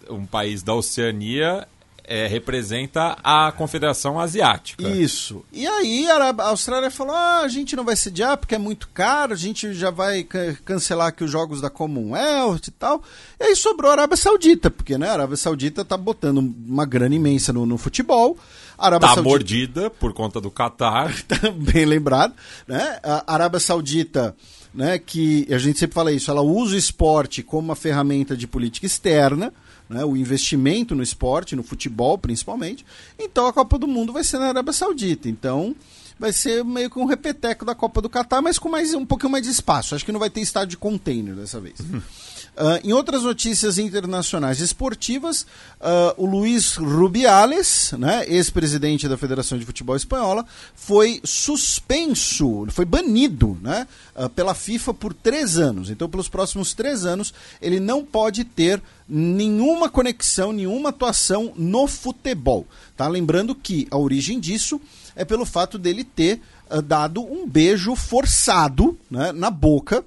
um 0.09 0.25
país 0.25 0.63
da 0.63 0.73
Oceania, 0.73 1.67
é, 2.05 2.27
representa 2.27 3.17
a 3.23 3.51
Confederação 3.51 4.19
Asiática. 4.19 4.87
Isso. 4.87 5.43
E 5.51 5.65
aí 5.65 6.07
a 6.09 6.43
Austrália 6.47 6.91
falou: 6.91 7.15
ah, 7.15 7.41
a 7.43 7.47
gente 7.47 7.75
não 7.75 7.85
vai 7.85 7.95
sediar 7.95 8.37
porque 8.37 8.55
é 8.55 8.57
muito 8.57 8.89
caro, 8.93 9.33
a 9.33 9.37
gente 9.37 9.73
já 9.73 9.89
vai 9.89 10.23
cancelar 10.65 11.07
aqui 11.07 11.23
os 11.23 11.31
jogos 11.31 11.61
da 11.61 11.69
Commonwealth 11.69 12.67
e 12.67 12.71
tal. 12.71 13.01
E 13.39 13.45
aí 13.45 13.55
sobrou 13.55 13.89
a 13.89 13.93
Arábia 13.93 14.17
Saudita, 14.17 14.69
porque 14.69 14.97
né, 14.97 15.09
a 15.09 15.13
Arábia 15.13 15.37
Saudita 15.37 15.85
tá 15.85 15.97
botando 15.97 16.37
uma 16.39 16.85
grana 16.85 17.15
imensa 17.15 17.53
no, 17.53 17.65
no 17.65 17.77
futebol. 17.77 18.37
A 18.77 18.87
Arábia 18.87 19.07
tá 19.07 19.15
Saudita... 19.15 19.29
mordida 19.29 19.89
por 19.89 20.13
conta 20.13 20.41
do 20.41 20.51
Catar. 20.51 21.13
Tá 21.33 21.49
bem 21.51 21.85
lembrado. 21.85 22.33
Né? 22.67 22.99
A 23.01 23.33
Arábia 23.33 23.59
Saudita. 23.59 24.35
Né, 24.73 24.97
que 24.97 25.47
a 25.53 25.59
gente 25.59 25.77
sempre 25.77 25.93
fala 25.93 26.11
isso, 26.11 26.31
ela 26.31 26.41
usa 26.41 26.73
o 26.73 26.77
esporte 26.79 27.43
como 27.43 27.67
uma 27.67 27.75
ferramenta 27.75 28.35
de 28.35 28.47
política 28.47 28.87
externa, 28.87 29.53
né, 29.93 30.03
o 30.03 30.17
investimento 30.17 30.95
no 30.95 31.03
esporte, 31.03 31.55
no 31.55 31.63
futebol 31.63 32.17
principalmente. 32.17 32.85
Então 33.17 33.47
a 33.47 33.53
Copa 33.53 33.77
do 33.77 33.87
Mundo 33.87 34.11
vai 34.11 34.23
ser 34.23 34.39
na 34.39 34.47
Arábia 34.47 34.73
Saudita. 34.73 35.29
Então 35.29 35.75
vai 36.19 36.33
ser 36.33 36.63
meio 36.63 36.89
que 36.89 36.99
um 36.99 37.05
repeteco 37.05 37.65
da 37.65 37.75
Copa 37.75 38.01
do 38.01 38.09
Catar, 38.09 38.41
mas 38.41 38.59
com 38.59 38.69
mais 38.69 38.93
um 38.93 39.05
pouquinho 39.05 39.31
mais 39.31 39.43
de 39.43 39.49
espaço. 39.49 39.95
Acho 39.95 40.05
que 40.05 40.11
não 40.11 40.19
vai 40.19 40.29
ter 40.29 40.41
estádio 40.41 40.71
de 40.71 40.77
container 40.77 41.35
dessa 41.35 41.59
vez. 41.59 41.77
Uh, 42.55 42.87
em 42.87 42.93
outras 42.93 43.23
notícias 43.23 43.79
internacionais 43.79 44.59
esportivas, 44.59 45.41
uh, 45.81 46.13
o 46.17 46.25
Luiz 46.27 46.75
Rubiales, 46.75 47.93
né, 47.97 48.25
ex-presidente 48.27 49.07
da 49.07 49.17
Federação 49.17 49.57
de 49.57 49.65
Futebol 49.65 49.95
Espanhola, 49.95 50.45
foi 50.75 51.19
suspenso, 51.23 52.67
foi 52.69 52.85
banido 52.85 53.57
né, 53.59 53.87
uh, 54.15 54.29
pela 54.29 54.53
FIFA 54.53 54.93
por 54.93 55.15
três 55.15 55.57
anos. 55.57 55.89
Então, 55.89 56.07
pelos 56.07 56.29
próximos 56.29 56.75
três 56.75 57.05
anos, 57.05 57.33
ele 57.59 57.79
não 57.79 58.05
pode 58.05 58.43
ter 58.43 58.79
nenhuma 59.09 59.89
conexão, 59.89 60.51
nenhuma 60.51 60.89
atuação 60.89 61.53
no 61.55 61.87
futebol. 61.87 62.67
Tá? 62.95 63.07
Lembrando 63.07 63.55
que 63.55 63.87
a 63.89 63.97
origem 63.97 64.39
disso 64.39 64.79
é 65.15 65.25
pelo 65.25 65.45
fato 65.45 65.79
dele 65.79 66.03
ter 66.03 66.39
dado 66.85 67.21
um 67.21 67.47
beijo 67.47 67.95
forçado 67.95 68.97
né, 69.09 69.31
na 69.31 69.51
boca 69.51 70.03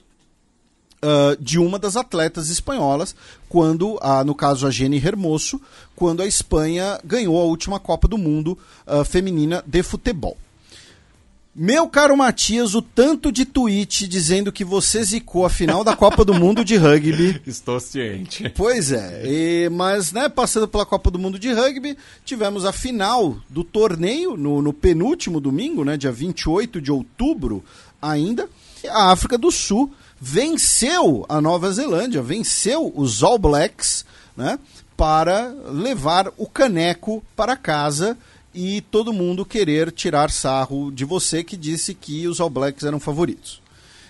uh, 1.03 1.37
de 1.41 1.59
uma 1.59 1.79
das 1.79 1.97
atletas 1.97 2.49
espanholas, 2.49 3.15
quando, 3.49 3.95
uh, 3.97 4.25
no 4.25 4.35
caso 4.35 4.67
a 4.67 4.71
Jenny 4.71 4.97
Hermoso, 4.99 5.61
quando 5.95 6.23
a 6.23 6.27
Espanha 6.27 6.99
ganhou 7.05 7.41
a 7.41 7.45
última 7.45 7.79
Copa 7.79 8.09
do 8.09 8.19
Mundo 8.19 8.59
uh, 8.87 9.05
feminina 9.05 9.63
de 9.67 9.83
futebol. 9.83 10.37
Meu 11.59 11.89
caro 11.89 12.15
Matias, 12.15 12.75
o 12.75 12.83
tanto 12.83 13.33
de 13.33 13.47
tweet 13.47 14.07
dizendo 14.07 14.53
que 14.53 14.63
você 14.63 15.03
zicou 15.03 15.47
a 15.47 15.49
final 15.49 15.83
da 15.83 15.97
Copa 15.97 16.23
do 16.23 16.35
Mundo 16.35 16.63
de 16.63 16.77
rugby. 16.77 17.41
Estou 17.49 17.81
ciente. 17.81 18.47
Pois 18.51 18.93
é, 18.93 19.23
e, 19.25 19.69
mas 19.71 20.13
né, 20.13 20.29
passando 20.29 20.69
pela 20.69 20.85
Copa 20.85 21.11
do 21.11 21.19
Mundo 21.19 21.39
de 21.39 21.51
rugby, 21.51 21.97
tivemos 22.27 22.67
a 22.67 22.73
final 22.73 23.39
do 23.49 23.65
torneio 23.65 24.37
no, 24.37 24.61
no 24.61 24.71
penúltimo 24.71 25.41
domingo, 25.41 25.83
né, 25.83 25.97
dia 25.97 26.13
28 26.13 26.79
de 26.79 26.93
outubro 26.93 27.65
ainda. 28.03 28.51
A 28.91 29.11
África 29.11 29.39
do 29.39 29.51
Sul 29.51 29.91
venceu 30.21 31.25
a 31.29 31.41
Nova 31.41 31.71
Zelândia, 31.73 32.23
venceu 32.23 32.93
os 32.95 33.23
All 33.23 33.39
Blacks, 33.39 34.05
né, 34.37 34.59
para 34.97 35.49
levar 35.71 36.33
o 36.37 36.47
caneco 36.47 37.23
para 37.35 37.57
casa 37.57 38.17
e 38.55 38.81
todo 38.91 39.13
mundo 39.13 39.45
querer 39.45 39.93
tirar 39.93 40.31
sarro 40.31 40.91
de 40.91 41.05
você 41.05 41.45
que 41.45 41.57
disse 41.57 41.95
que 41.95 42.27
os 42.27 42.41
All 42.41 42.49
Blacks 42.49 42.85
eram 42.85 42.99
favoritos. 42.99 43.61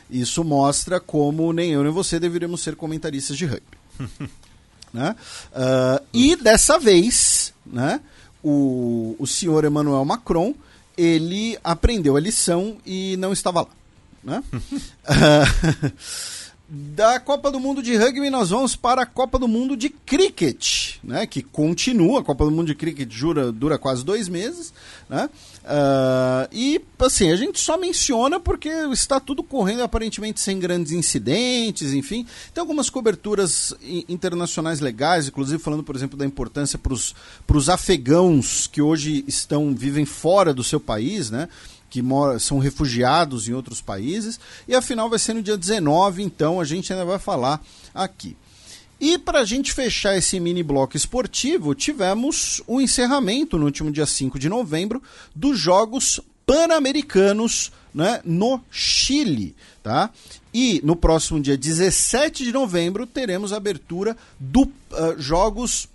Isso 0.09 0.45
mostra 0.45 1.01
como 1.01 1.53
nem 1.53 1.73
eu 1.73 1.83
nem 1.83 1.93
você 1.93 2.21
deveríamos 2.21 2.61
ser 2.61 2.77
comentaristas 2.77 3.37
de 3.37 3.45
rugby. 3.45 3.79
né? 4.93 5.17
Uh, 5.51 6.05
e 6.13 6.37
dessa 6.37 6.79
vez, 6.79 7.53
né, 7.67 8.01
o, 8.43 9.17
o 9.19 9.27
senhor 9.27 9.65
Emmanuel 9.65 10.05
Macron 10.05 10.55
ele 10.97 11.59
aprendeu 11.63 12.17
a 12.17 12.21
lição 12.21 12.79
e 12.87 13.17
não 13.19 13.33
estava 13.33 13.63
lá. 13.63 13.69
Né? 14.27 14.43
da 16.69 17.21
Copa 17.21 17.49
do 17.49 17.61
Mundo 17.61 17.81
de 17.81 17.97
Rugby, 17.97 18.29
nós 18.29 18.51
vamos 18.51 18.75
para 18.75 19.03
a 19.03 19.07
Copa 19.07 19.39
do 19.39 19.47
Mundo 19.47 19.77
de 19.77 19.89
Cricket, 19.89 20.97
né? 21.03 21.25
que 21.25 21.41
continua. 21.41 22.19
A 22.21 22.25
Copa 22.25 22.45
do 22.45 22.51
Mundo 22.51 22.67
de 22.67 22.75
Cricket 22.75 23.09
dura, 23.09 23.53
dura 23.53 23.79
quase 23.79 24.05
dois 24.05 24.29
meses. 24.29 24.75
Né? 25.09 25.31
Uh, 25.63 26.49
e, 26.51 26.81
assim, 26.99 27.31
a 27.31 27.37
gente 27.37 27.61
só 27.61 27.79
menciona 27.79 28.41
porque 28.41 28.69
está 28.69 29.21
tudo 29.21 29.45
correndo 29.45 29.85
aparentemente 29.85 30.41
sem 30.41 30.59
grandes 30.59 30.91
incidentes, 30.91 31.93
enfim. 31.93 32.27
Tem 32.53 32.61
algumas 32.61 32.91
coberturas 32.91 33.73
internacionais 34.09 34.81
legais, 34.81 35.29
inclusive 35.29 35.63
falando, 35.63 35.85
por 35.85 35.95
exemplo, 35.95 36.19
da 36.19 36.27
importância 36.27 36.77
para 36.77 36.93
os 36.93 37.69
afegãos 37.69 38.67
que 38.67 38.83
hoje 38.83 39.25
estão 39.29 39.73
vivem 39.73 40.05
fora 40.05 40.53
do 40.53 40.65
seu 40.65 40.81
país, 40.81 41.31
né? 41.31 41.49
Que 42.03 42.41
são 42.41 42.59
refugiados 42.59 43.49
em 43.49 43.53
outros 43.53 43.81
países. 43.81 44.39
E 44.69 44.75
a 44.75 44.83
final 44.83 45.09
vai 45.09 45.19
ser 45.19 45.35
no 45.35 45.43
dia 45.43 45.57
19, 45.57 46.23
então 46.23 46.61
a 46.61 46.65
gente 46.65 46.93
ainda 46.93 47.05
vai 47.05 47.19
falar 47.19 47.65
aqui. 47.95 48.37
E 48.99 49.19
para 49.19 49.41
a 49.41 49.45
gente 49.45 49.73
fechar 49.73 50.17
esse 50.17 50.41
mini 50.41 50.63
bloco 50.63 50.97
esportivo, 50.97 51.75
tivemos 51.75 52.63
o 52.67 52.81
encerramento 52.81 53.59
no 53.59 53.67
último 53.67 53.91
dia 53.91 54.07
5 54.07 54.39
de 54.39 54.49
novembro 54.49 55.03
dos 55.35 55.59
Jogos 55.59 56.21
Pan-Americanos 56.47 57.73
né, 57.93 58.21
no 58.25 58.61
Chile. 58.71 59.55
Tá? 59.83 60.11
E 60.53 60.81
no 60.83 60.97
próximo 60.97 61.41
dia 61.41 61.57
17 61.57 62.45
de 62.45 62.53
novembro 62.53 63.07
teremos 63.07 63.53
a 63.53 63.59
abertura 63.59 64.17
dos 64.41 64.65
uh, 64.65 65.19
Jogos 65.19 65.89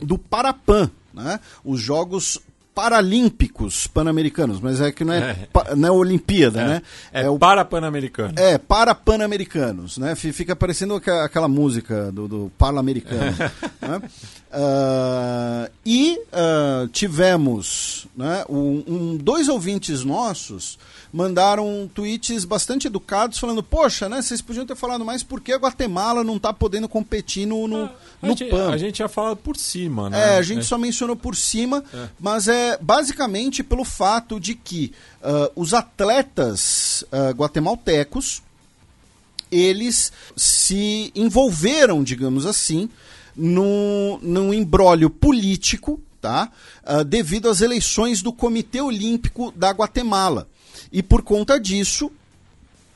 do 0.00 0.18
Parapan, 0.18 0.90
né? 1.14 1.38
os 1.64 1.80
Jogos 1.80 2.40
Paralímpicos 2.74 3.86
Pan-Americanos, 3.86 4.60
mas 4.60 4.80
é 4.80 4.92
que 4.92 5.04
não 5.04 5.12
é, 5.12 5.18
é. 5.20 5.74
não 5.74 5.88
é 5.88 5.90
Olimpíada, 5.90 6.60
é. 6.60 6.66
né? 6.66 6.82
É, 7.12 7.22
é 7.22 7.30
o 7.30 7.38
para 7.38 7.64
Pan-Americano. 7.64 8.34
É, 8.36 8.58
para 8.58 8.94
Pan-Americanos, 8.94 9.98
né? 9.98 10.14
Fica 10.14 10.54
parecendo 10.54 10.94
aquela 10.94 11.48
música 11.48 12.10
do, 12.12 12.28
do 12.28 12.52
Pan-Americano. 12.56 13.36
né? 13.80 14.02
Uh, 14.50 15.70
e 15.84 16.18
uh, 16.18 16.88
tivemos 16.88 18.06
né, 18.16 18.44
um, 18.48 18.84
um, 18.86 19.16
dois 19.16 19.48
ouvintes 19.48 20.04
nossos 20.04 20.78
mandaram 21.12 21.90
tweets 21.92 22.44
bastante 22.44 22.86
educados 22.86 23.38
falando, 23.38 23.62
poxa, 23.62 24.08
né, 24.08 24.22
vocês 24.22 24.40
podiam 24.40 24.64
ter 24.64 24.76
falado 24.76 25.04
mais 25.04 25.22
porque 25.22 25.52
a 25.52 25.56
Guatemala 25.56 26.22
não 26.22 26.36
está 26.36 26.52
podendo 26.52 26.88
competir 26.88 27.46
no, 27.46 27.66
no, 27.66 27.84
ah, 27.84 27.92
no 28.22 28.32
a 28.32 28.36
gente, 28.36 28.50
PAN. 28.50 28.70
A 28.70 28.78
gente 28.78 28.98
já 28.98 29.08
falado 29.08 29.36
por 29.36 29.56
cima, 29.56 30.08
né? 30.08 30.34
É, 30.34 30.38
a 30.38 30.42
gente 30.42 30.60
é. 30.60 30.62
só 30.62 30.78
mencionou 30.78 31.16
por 31.16 31.34
cima, 31.34 31.82
é. 31.92 32.08
mas 32.20 32.46
é 32.46 32.78
basicamente 32.80 33.64
pelo 33.64 33.84
fato 33.84 34.38
de 34.38 34.54
que 34.54 34.92
uh, 35.20 35.50
os 35.56 35.74
atletas 35.74 37.04
guatemaltecos 37.36 38.42
eles 39.50 40.12
se 40.36 41.10
envolveram, 41.14 42.04
digamos 42.04 42.46
assim, 42.46 42.88
num, 43.36 44.18
num 44.22 44.52
embrólio 44.52 45.10
político, 45.10 46.00
tá? 46.20 46.50
Uh, 46.84 47.04
devido 47.04 47.48
às 47.48 47.60
eleições 47.60 48.22
do 48.22 48.32
Comitê 48.32 48.80
Olímpico 48.80 49.52
da 49.56 49.70
Guatemala. 49.70 50.48
E 50.92 51.02
por 51.02 51.22
conta 51.22 51.58
disso, 51.58 52.10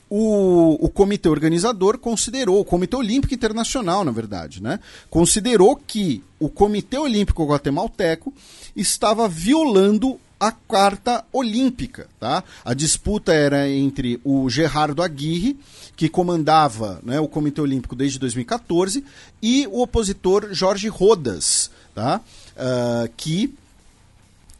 o, 0.09 0.85
o 0.85 0.89
comitê 0.89 1.27
organizador 1.27 1.97
considerou, 1.97 2.59
o 2.59 2.65
Comitê 2.65 2.95
Olímpico 2.95 3.33
Internacional, 3.33 4.03
na 4.03 4.11
verdade, 4.11 4.61
né, 4.61 4.79
considerou 5.09 5.75
que 5.75 6.23
o 6.39 6.49
Comitê 6.49 6.97
Olímpico 6.97 7.45
Guatemalteco 7.45 8.33
estava 8.75 9.27
violando 9.27 10.19
a 10.39 10.51
Carta 10.51 11.23
Olímpica. 11.31 12.07
Tá? 12.19 12.43
A 12.63 12.73
disputa 12.73 13.33
era 13.33 13.69
entre 13.69 14.19
o 14.23 14.49
Gerardo 14.49 15.01
Aguirre, 15.01 15.57
que 15.95 16.09
comandava 16.09 16.99
né, 17.03 17.19
o 17.19 17.27
Comitê 17.27 17.61
Olímpico 17.61 17.95
desde 17.95 18.19
2014, 18.19 19.03
e 19.41 19.67
o 19.67 19.81
opositor 19.81 20.49
Jorge 20.51 20.87
Rodas, 20.87 21.71
tá? 21.93 22.21
Uh, 22.55 23.09
que 23.15 23.53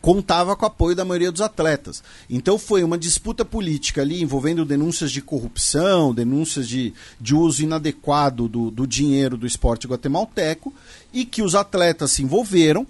contava 0.05 0.55
com 0.55 0.63
o 0.63 0.67
apoio 0.67 0.95
da 0.95 1.03
maioria 1.03 1.31
dos 1.31 1.41
atletas. 1.41 2.03
Então 2.29 2.59
foi 2.59 2.83
uma 2.83 2.95
disputa 2.95 3.43
política 3.43 4.01
ali 4.01 4.21
envolvendo 4.21 4.63
denúncias 4.63 5.11
de 5.11 5.19
corrupção, 5.19 6.13
denúncias 6.13 6.69
de, 6.69 6.93
de 7.19 7.33
uso 7.33 7.63
inadequado 7.63 8.47
do, 8.47 8.69
do 8.69 8.85
dinheiro 8.85 9.35
do 9.35 9.47
esporte 9.47 9.87
guatemalteco 9.87 10.71
e 11.11 11.25
que 11.25 11.41
os 11.41 11.55
atletas 11.55 12.11
se 12.11 12.21
envolveram. 12.21 12.85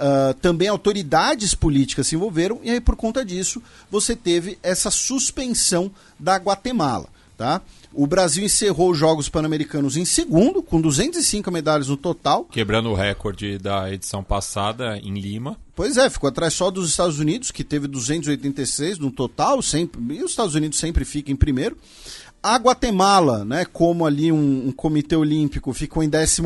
Uh, 0.00 0.32
também 0.34 0.66
autoridades 0.68 1.54
políticas 1.54 2.06
se 2.06 2.16
envolveram, 2.16 2.58
e 2.62 2.70
aí 2.70 2.80
por 2.80 2.96
conta 2.96 3.22
disso 3.22 3.62
você 3.90 4.16
teve 4.16 4.58
essa 4.62 4.90
suspensão 4.90 5.90
da 6.18 6.36
Guatemala. 6.36 7.08
Tá? 7.36 7.60
O 7.92 8.06
Brasil 8.06 8.44
encerrou 8.44 8.90
os 8.92 8.98
Jogos 8.98 9.28
Pan-Americanos 9.28 9.96
em 9.96 10.04
segundo, 10.04 10.62
com 10.62 10.80
205 10.80 11.50
medalhas 11.50 11.88
no 11.88 11.96
total. 11.96 12.44
Quebrando 12.44 12.90
o 12.90 12.94
recorde 12.94 13.58
da 13.58 13.92
edição 13.92 14.22
passada 14.22 14.96
em 14.98 15.18
Lima. 15.18 15.58
Pois 15.74 15.96
é, 15.96 16.08
ficou 16.08 16.28
atrás 16.28 16.54
só 16.54 16.70
dos 16.70 16.88
Estados 16.88 17.18
Unidos, 17.18 17.50
que 17.50 17.64
teve 17.64 17.88
286 17.88 18.98
no 18.98 19.10
total, 19.10 19.60
sempre, 19.60 20.00
e 20.14 20.22
os 20.22 20.30
Estados 20.30 20.54
Unidos 20.54 20.78
sempre 20.78 21.04
ficam 21.04 21.32
em 21.32 21.36
primeiro. 21.36 21.76
A 22.42 22.56
Guatemala, 22.56 23.44
né, 23.44 23.66
como 23.66 24.06
ali 24.06 24.32
um, 24.32 24.68
um 24.68 24.72
comitê 24.72 25.14
olímpico, 25.14 25.74
ficou 25.74 26.02
em 26.02 26.08
14 26.08 26.42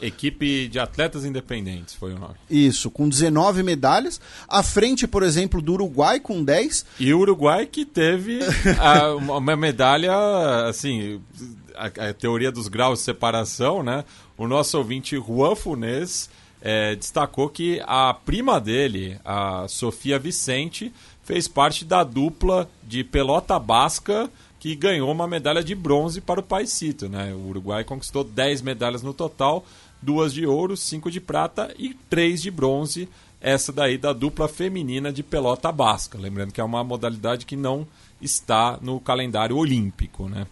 Equipe 0.00 0.68
de 0.68 0.78
atletas 0.78 1.24
independentes 1.24 1.94
foi 1.94 2.14
o 2.14 2.18
nome. 2.18 2.34
Isso, 2.48 2.90
com 2.90 3.06
19 3.06 3.62
medalhas. 3.62 4.20
À 4.48 4.62
frente, 4.62 5.06
por 5.06 5.22
exemplo, 5.22 5.60
do 5.60 5.74
Uruguai 5.74 6.18
com 6.18 6.42
10. 6.42 6.86
E 6.98 7.12
o 7.12 7.18
Uruguai 7.18 7.66
que 7.66 7.84
teve 7.84 8.40
a, 8.80 9.14
uma 9.14 9.54
medalha, 9.54 10.14
assim, 10.66 11.20
a, 11.74 11.86
a, 11.86 12.14
teoria 12.14 12.50
dos 12.50 12.68
graus 12.68 13.00
de 13.00 13.04
separação, 13.04 13.82
né? 13.82 14.04
O 14.36 14.46
nosso 14.46 14.78
ouvinte 14.78 15.16
Juan 15.16 15.54
Funes 15.54 16.30
é, 16.62 16.96
destacou 16.96 17.50
que 17.50 17.82
a 17.86 18.14
prima 18.14 18.58
dele, 18.60 19.18
a 19.24 19.66
Sofia 19.68 20.18
Vicente, 20.18 20.92
fez 21.22 21.46
parte 21.46 21.84
da 21.84 22.02
dupla 22.02 22.68
de 22.82 23.04
pelota 23.04 23.58
basca 23.58 24.30
que 24.58 24.74
ganhou 24.74 25.10
uma 25.10 25.26
medalha 25.26 25.62
de 25.62 25.74
bronze 25.74 26.20
para 26.20 26.40
o 26.40 26.42
Paisito. 26.42 27.08
Né? 27.08 27.32
O 27.32 27.48
Uruguai 27.48 27.84
conquistou 27.84 28.24
10 28.24 28.62
medalhas 28.62 29.02
no 29.02 29.14
total, 29.14 29.64
duas 30.02 30.32
de 30.32 30.46
ouro, 30.46 30.76
cinco 30.76 31.10
de 31.10 31.20
prata 31.20 31.72
e 31.78 31.94
três 32.10 32.42
de 32.42 32.50
bronze. 32.50 33.08
Essa 33.40 33.72
daí 33.72 33.96
da 33.96 34.12
dupla 34.12 34.48
feminina 34.48 35.12
de 35.12 35.22
pelota 35.22 35.70
basca. 35.70 36.18
Lembrando 36.18 36.52
que 36.52 36.60
é 36.60 36.64
uma 36.64 36.82
modalidade 36.82 37.46
que 37.46 37.54
não 37.54 37.86
está 38.20 38.78
no 38.82 38.98
calendário 38.98 39.56
olímpico, 39.56 40.28
né? 40.28 40.44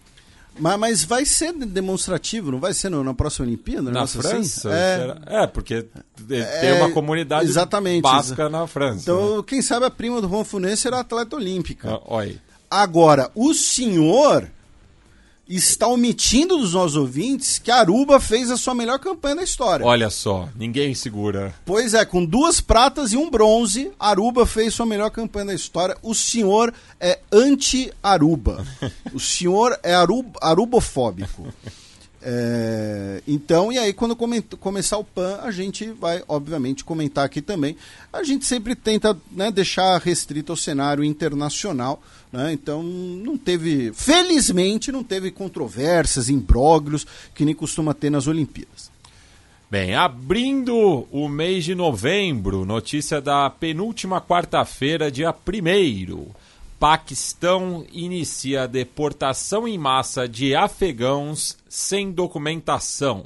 Mas, 0.57 0.79
mas 0.79 1.03
vai 1.03 1.25
ser 1.25 1.53
demonstrativo, 1.53 2.49
não 2.49 2.59
vai 2.59 2.73
ser 2.73 2.89
no, 2.89 3.03
na 3.03 3.13
próxima 3.13 3.45
Olimpíada? 3.45 3.91
Na 3.91 4.03
assim? 4.03 4.19
França? 4.19 4.69
Assim? 4.69 5.21
É, 5.27 5.43
é, 5.43 5.47
porque 5.47 5.85
tem 6.27 6.73
uma 6.77 6.89
comunidade 6.89 7.47
exatamente, 7.47 8.01
basca 8.01 8.49
na 8.49 8.65
França. 8.65 9.01
Então, 9.01 9.37
né? 9.37 9.43
quem 9.45 9.61
sabe 9.61 9.85
a 9.85 9.91
prima 9.91 10.19
do 10.19 10.27
Juan 10.27 10.43
Funes 10.43 10.79
será 10.79 11.01
atleta 11.01 11.35
olímpica. 11.35 11.91
Ah, 11.91 12.01
olha 12.05 12.46
Agora, 12.69 13.31
o 13.33 13.53
senhor 13.53 14.49
está 15.47 15.87
omitindo 15.87 16.57
dos 16.57 16.73
nossos 16.73 16.97
ouvintes 16.97 17.57
que 17.57 17.71
Aruba 17.71 18.19
fez 18.19 18.51
a 18.51 18.57
sua 18.57 18.75
melhor 18.75 18.99
campanha 18.99 19.37
da 19.37 19.43
história. 19.43 19.85
Olha 19.85 20.09
só, 20.09 20.49
ninguém 20.55 20.93
segura. 20.93 21.53
Pois 21.65 21.93
é, 21.93 22.03
com 22.03 22.25
duas 22.25 22.59
pratas 22.59 23.13
e 23.13 23.17
um 23.17 23.29
bronze, 23.29 23.91
Aruba 23.99 24.45
fez 24.45 24.73
sua 24.73 24.85
melhor 24.85 25.09
campanha 25.09 25.47
da 25.47 25.53
história. 25.53 25.95
O 26.01 26.13
senhor 26.13 26.73
é 26.99 27.19
anti-Aruba. 27.31 28.65
o 29.13 29.19
senhor 29.19 29.79
é 29.81 29.93
aruba, 29.93 30.37
arubofóbico. 30.41 31.47
É, 32.21 33.21
então, 33.27 33.71
e 33.71 33.77
aí 33.77 33.93
quando 33.93 34.15
começar 34.15 34.97
o 34.97 35.03
PAN, 35.03 35.39
a 35.43 35.51
gente 35.51 35.87
vai, 35.91 36.23
obviamente, 36.27 36.83
comentar 36.83 37.25
aqui 37.25 37.41
também. 37.41 37.75
A 38.11 38.23
gente 38.23 38.45
sempre 38.45 38.75
tenta 38.75 39.17
né, 39.31 39.51
deixar 39.51 40.01
restrito 40.01 40.51
ao 40.51 40.57
cenário 40.57 41.03
internacional. 41.03 42.01
Né, 42.31 42.51
então, 42.53 42.83
não 42.83 43.37
teve, 43.37 43.91
felizmente, 43.93 44.91
não 44.91 45.03
teve 45.03 45.31
controvérsias, 45.31 46.29
imbróglios, 46.29 47.05
que 47.33 47.45
nem 47.45 47.55
costuma 47.55 47.93
ter 47.93 48.09
nas 48.09 48.27
Olimpíadas. 48.27 48.91
Bem, 49.69 49.95
abrindo 49.95 51.05
o 51.11 51.27
mês 51.27 51.65
de 51.65 51.75
novembro, 51.75 52.63
notícia 52.63 53.19
da 53.19 53.49
penúltima 53.49 54.21
quarta-feira, 54.21 55.11
dia 55.11 55.29
1 55.29 56.31
Paquistão 56.79 57.87
inicia 57.91 58.67
deportação 58.67 59.67
em 59.67 59.77
massa 59.79 60.27
de 60.27 60.55
afegãos 60.55 61.57
sem 61.67 62.11
documentação. 62.11 63.25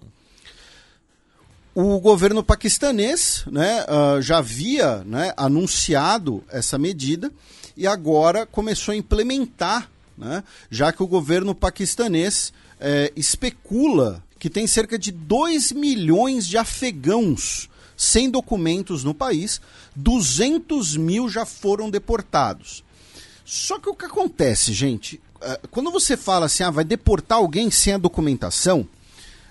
O 1.76 2.00
governo 2.00 2.44
paquistanês 2.44 3.44
né, 3.52 3.86
uh, 3.86 4.22
já 4.22 4.38
havia 4.38 5.04
né, 5.04 5.34
anunciado 5.36 6.44
essa 6.50 6.78
medida 6.78 7.32
e 7.76 7.86
agora 7.86 8.46
começou 8.46 8.94
a 8.94 8.98
implementar, 8.98 9.90
né, 10.18 10.44
já 10.70 10.94
que 10.94 11.04
o 11.04 11.08
governo 11.08 11.54
paquistanês 11.54 12.54
eh, 12.80 13.12
especula 13.16 14.24
que 14.40 14.50
tem 14.50 14.66
cerca 14.66 14.98
de 14.98 15.12
2 15.12 15.72
milhões 15.72 16.48
de 16.48 16.58
afegãos 16.58 17.70
sem 17.96 18.30
documentos 18.30 19.04
no 19.04 19.14
país, 19.14 19.62
200 19.96 20.98
mil 20.98 21.30
já 21.30 21.46
foram 21.46 21.90
deportados. 21.90 22.84
Só 23.52 23.78
que 23.78 23.90
o 23.90 23.94
que 23.94 24.06
acontece, 24.06 24.72
gente, 24.72 25.20
é, 25.42 25.60
quando 25.70 25.92
você 25.92 26.16
fala 26.16 26.46
assim, 26.46 26.64
ah, 26.64 26.72
vai 26.72 26.86
deportar 26.86 27.40
alguém 27.40 27.70
sem 27.70 27.92
a 27.92 27.98
documentação, 27.98 28.88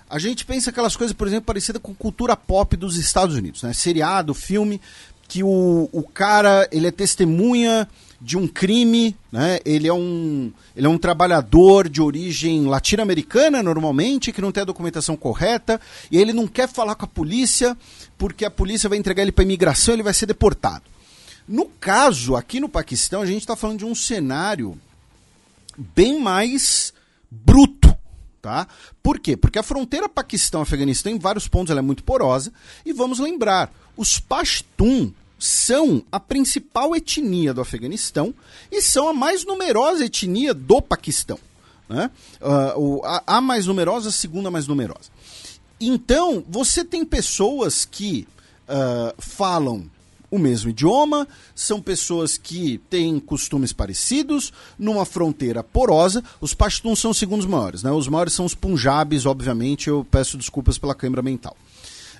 a 0.09 0.17
gente 0.17 0.43
pensa 0.43 0.71
aquelas 0.71 0.95
coisas, 0.95 1.15
por 1.15 1.27
exemplo, 1.27 1.45
parecidas 1.45 1.79
com 1.79 1.93
cultura 1.93 2.35
pop 2.35 2.75
dos 2.75 2.97
Estados 2.97 3.35
Unidos, 3.35 3.61
né? 3.61 3.73
Seriado, 3.73 4.33
filme, 4.33 4.81
que 5.27 5.43
o, 5.43 5.87
o 5.91 6.01
cara, 6.01 6.67
ele 6.71 6.87
é 6.87 6.91
testemunha 6.91 7.87
de 8.19 8.39
um 8.39 8.47
crime, 8.47 9.15
né? 9.31 9.59
Ele 9.63 9.87
é 9.87 9.93
um, 9.93 10.51
ele 10.75 10.87
é 10.87 10.89
um 10.89 10.97
trabalhador 10.97 11.87
de 11.87 12.01
origem 12.01 12.65
latino-americana, 12.65 13.61
normalmente, 13.61 14.31
que 14.31 14.41
não 14.41 14.51
tem 14.51 14.61
a 14.61 14.65
documentação 14.65 15.15
correta, 15.15 15.79
e 16.09 16.17
ele 16.17 16.33
não 16.33 16.47
quer 16.47 16.67
falar 16.67 16.95
com 16.95 17.05
a 17.05 17.07
polícia, 17.07 17.77
porque 18.17 18.45
a 18.45 18.49
polícia 18.49 18.89
vai 18.89 18.97
entregar 18.97 19.21
ele 19.21 19.31
para 19.31 19.43
imigração 19.43 19.93
ele 19.93 20.01
vai 20.01 20.13
ser 20.15 20.25
deportado. 20.25 20.90
No 21.51 21.65
caso, 21.65 22.37
aqui 22.37 22.61
no 22.61 22.69
Paquistão, 22.69 23.21
a 23.21 23.25
gente 23.25 23.41
está 23.41 23.57
falando 23.57 23.79
de 23.79 23.85
um 23.85 23.93
cenário 23.93 24.79
bem 25.77 26.17
mais 26.17 26.93
bruto. 27.29 27.93
Tá? 28.41 28.65
Por 29.03 29.19
quê? 29.19 29.35
Porque 29.35 29.59
a 29.59 29.63
fronteira 29.63 30.07
Paquistão-Afeganistão, 30.07 31.11
em 31.11 31.19
vários 31.19 31.49
pontos, 31.49 31.75
é 31.75 31.81
muito 31.81 32.05
porosa. 32.05 32.53
E 32.85 32.93
vamos 32.93 33.19
lembrar, 33.19 33.69
os 33.97 34.17
Pashtun 34.17 35.11
são 35.37 36.01
a 36.09 36.21
principal 36.21 36.95
etnia 36.95 37.53
do 37.53 37.59
Afeganistão 37.59 38.33
e 38.71 38.81
são 38.81 39.09
a 39.09 39.13
mais 39.13 39.45
numerosa 39.45 40.05
etnia 40.05 40.53
do 40.53 40.81
Paquistão. 40.81 41.37
Né? 41.89 42.09
Uh, 42.41 43.01
a, 43.03 43.23
a 43.37 43.41
mais 43.41 43.67
numerosa, 43.67 44.07
a 44.07 44.13
segunda 44.13 44.49
mais 44.49 44.67
numerosa. 44.67 45.09
Então, 45.81 46.45
você 46.47 46.85
tem 46.85 47.03
pessoas 47.03 47.83
que 47.83 48.25
uh, 48.69 49.13
falam 49.21 49.89
o 50.31 50.39
mesmo 50.39 50.69
idioma, 50.69 51.27
são 51.53 51.81
pessoas 51.81 52.37
que 52.37 52.79
têm 52.89 53.19
costumes 53.19 53.73
parecidos, 53.73 54.53
numa 54.79 55.05
fronteira 55.05 55.61
porosa. 55.61 56.23
Os 56.39 56.53
Pashtuns 56.53 56.99
são 56.99 57.11
os 57.11 57.17
segundos 57.17 57.45
maiores, 57.45 57.83
né? 57.83 57.91
Os 57.91 58.07
maiores 58.07 58.33
são 58.33 58.45
os 58.45 58.55
Punjabis, 58.55 59.25
obviamente, 59.25 59.89
eu 59.89 60.07
peço 60.09 60.37
desculpas 60.37 60.77
pela 60.77 60.95
câimbra 60.95 61.21
mental. 61.21 61.55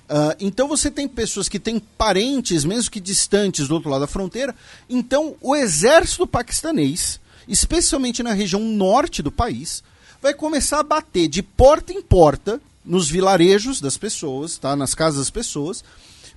Uh, 0.02 0.36
então 0.38 0.68
você 0.68 0.90
tem 0.90 1.08
pessoas 1.08 1.48
que 1.48 1.58
têm 1.58 1.78
parentes, 1.78 2.64
mesmo 2.66 2.90
que 2.90 3.00
distantes 3.00 3.66
do 3.66 3.74
outro 3.74 3.88
lado 3.88 4.02
da 4.02 4.06
fronteira. 4.06 4.54
Então 4.90 5.34
o 5.40 5.56
exército 5.56 6.26
paquistanês, 6.26 7.18
especialmente 7.48 8.22
na 8.22 8.34
região 8.34 8.60
norte 8.60 9.22
do 9.22 9.32
país, 9.32 9.82
vai 10.20 10.34
começar 10.34 10.80
a 10.80 10.84
bater 10.84 11.28
de 11.28 11.42
porta 11.42 11.94
em 11.94 12.02
porta 12.02 12.60
nos 12.84 13.08
vilarejos 13.08 13.80
das 13.80 13.96
pessoas, 13.96 14.58
tá? 14.58 14.76
nas 14.76 14.94
casas 14.94 15.20
das 15.20 15.30
pessoas, 15.30 15.82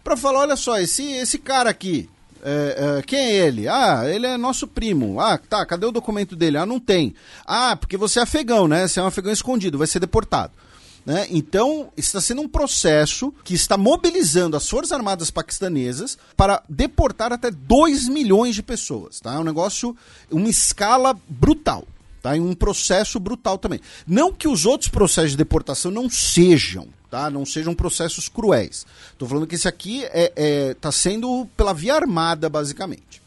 para 0.05 0.15
falar, 0.15 0.41
olha 0.41 0.55
só, 0.55 0.79
esse, 0.79 1.03
esse 1.13 1.39
cara 1.39 1.67
aqui, 1.67 2.07
é, 2.43 2.99
é, 2.99 3.01
quem 3.01 3.19
é 3.19 3.47
ele? 3.47 3.67
Ah, 3.67 4.03
ele 4.05 4.27
é 4.27 4.37
nosso 4.37 4.67
primo. 4.67 5.19
Ah, 5.19 5.35
tá, 5.35 5.65
cadê 5.65 5.83
o 5.87 5.91
documento 5.91 6.35
dele? 6.35 6.57
Ah, 6.57 6.65
não 6.65 6.79
tem. 6.79 7.15
Ah, 7.43 7.75
porque 7.75 7.97
você 7.97 8.19
é 8.19 8.21
afegão, 8.21 8.67
né? 8.67 8.87
Você 8.87 8.99
é 8.99 9.03
um 9.03 9.07
afegão 9.07 9.33
escondido, 9.33 9.79
vai 9.79 9.87
ser 9.87 9.99
deportado. 9.99 10.53
Né? 11.03 11.25
Então, 11.31 11.91
está 11.97 12.21
sendo 12.21 12.43
um 12.43 12.47
processo 12.47 13.33
que 13.43 13.55
está 13.55 13.77
mobilizando 13.77 14.55
as 14.55 14.69
Forças 14.69 14.91
Armadas 14.91 15.31
paquistanesas 15.31 16.19
para 16.37 16.61
deportar 16.69 17.33
até 17.33 17.49
2 17.49 18.07
milhões 18.07 18.53
de 18.53 18.61
pessoas. 18.61 19.19
Tá? 19.19 19.33
É 19.33 19.39
um 19.39 19.43
negócio, 19.43 19.97
uma 20.29 20.49
escala 20.49 21.17
brutal. 21.27 21.83
Tá? 22.21 22.37
E 22.37 22.39
um 22.39 22.53
processo 22.53 23.19
brutal 23.19 23.57
também. 23.57 23.79
Não 24.05 24.31
que 24.31 24.47
os 24.47 24.67
outros 24.67 24.87
processos 24.87 25.31
de 25.31 25.37
deportação 25.37 25.89
não 25.89 26.07
sejam 26.11 26.89
tá? 27.15 27.29
Não 27.29 27.45
sejam 27.45 27.73
processos 27.73 28.27
cruéis. 28.27 28.85
Estou 29.13 29.25
falando 29.25 29.47
que 29.47 29.55
esse 29.55 29.69
aqui 29.69 29.99
está 29.99 30.17
é, 30.17 30.33
é, 30.35 30.73
tá 30.73 30.91
sendo 30.91 31.47
pela 31.55 31.73
via 31.73 31.95
armada, 31.95 32.49
basicamente. 32.49 33.23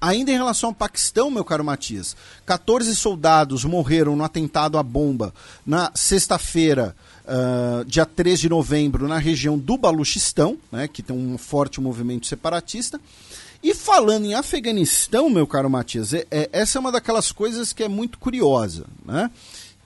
Ainda 0.00 0.30
em 0.30 0.34
relação 0.34 0.70
ao 0.70 0.74
Paquistão, 0.74 1.30
meu 1.30 1.44
caro 1.44 1.62
Matias, 1.62 2.16
14 2.46 2.96
soldados 2.96 3.64
morreram 3.64 4.16
no 4.16 4.24
atentado 4.24 4.78
à 4.78 4.82
bomba 4.82 5.32
na 5.64 5.92
sexta-feira, 5.94 6.96
uh, 7.24 7.84
dia 7.84 8.06
13 8.06 8.42
de 8.42 8.48
novembro, 8.48 9.06
na 9.06 9.18
região 9.18 9.58
do 9.58 9.76
Baluchistão, 9.76 10.58
né, 10.72 10.88
que 10.88 11.02
tem 11.02 11.14
um 11.14 11.36
forte 11.36 11.80
movimento 11.80 12.26
separatista. 12.26 12.98
E 13.62 13.74
falando 13.74 14.26
em 14.26 14.34
Afeganistão, 14.34 15.30
meu 15.30 15.46
caro 15.46 15.70
Matias, 15.70 16.12
é, 16.12 16.26
é, 16.30 16.48
essa 16.52 16.78
é 16.78 16.80
uma 16.80 16.92
daquelas 16.92 17.30
coisas 17.30 17.72
que 17.72 17.82
é 17.82 17.88
muito 17.88 18.18
curiosa, 18.18 18.84
né? 19.04 19.30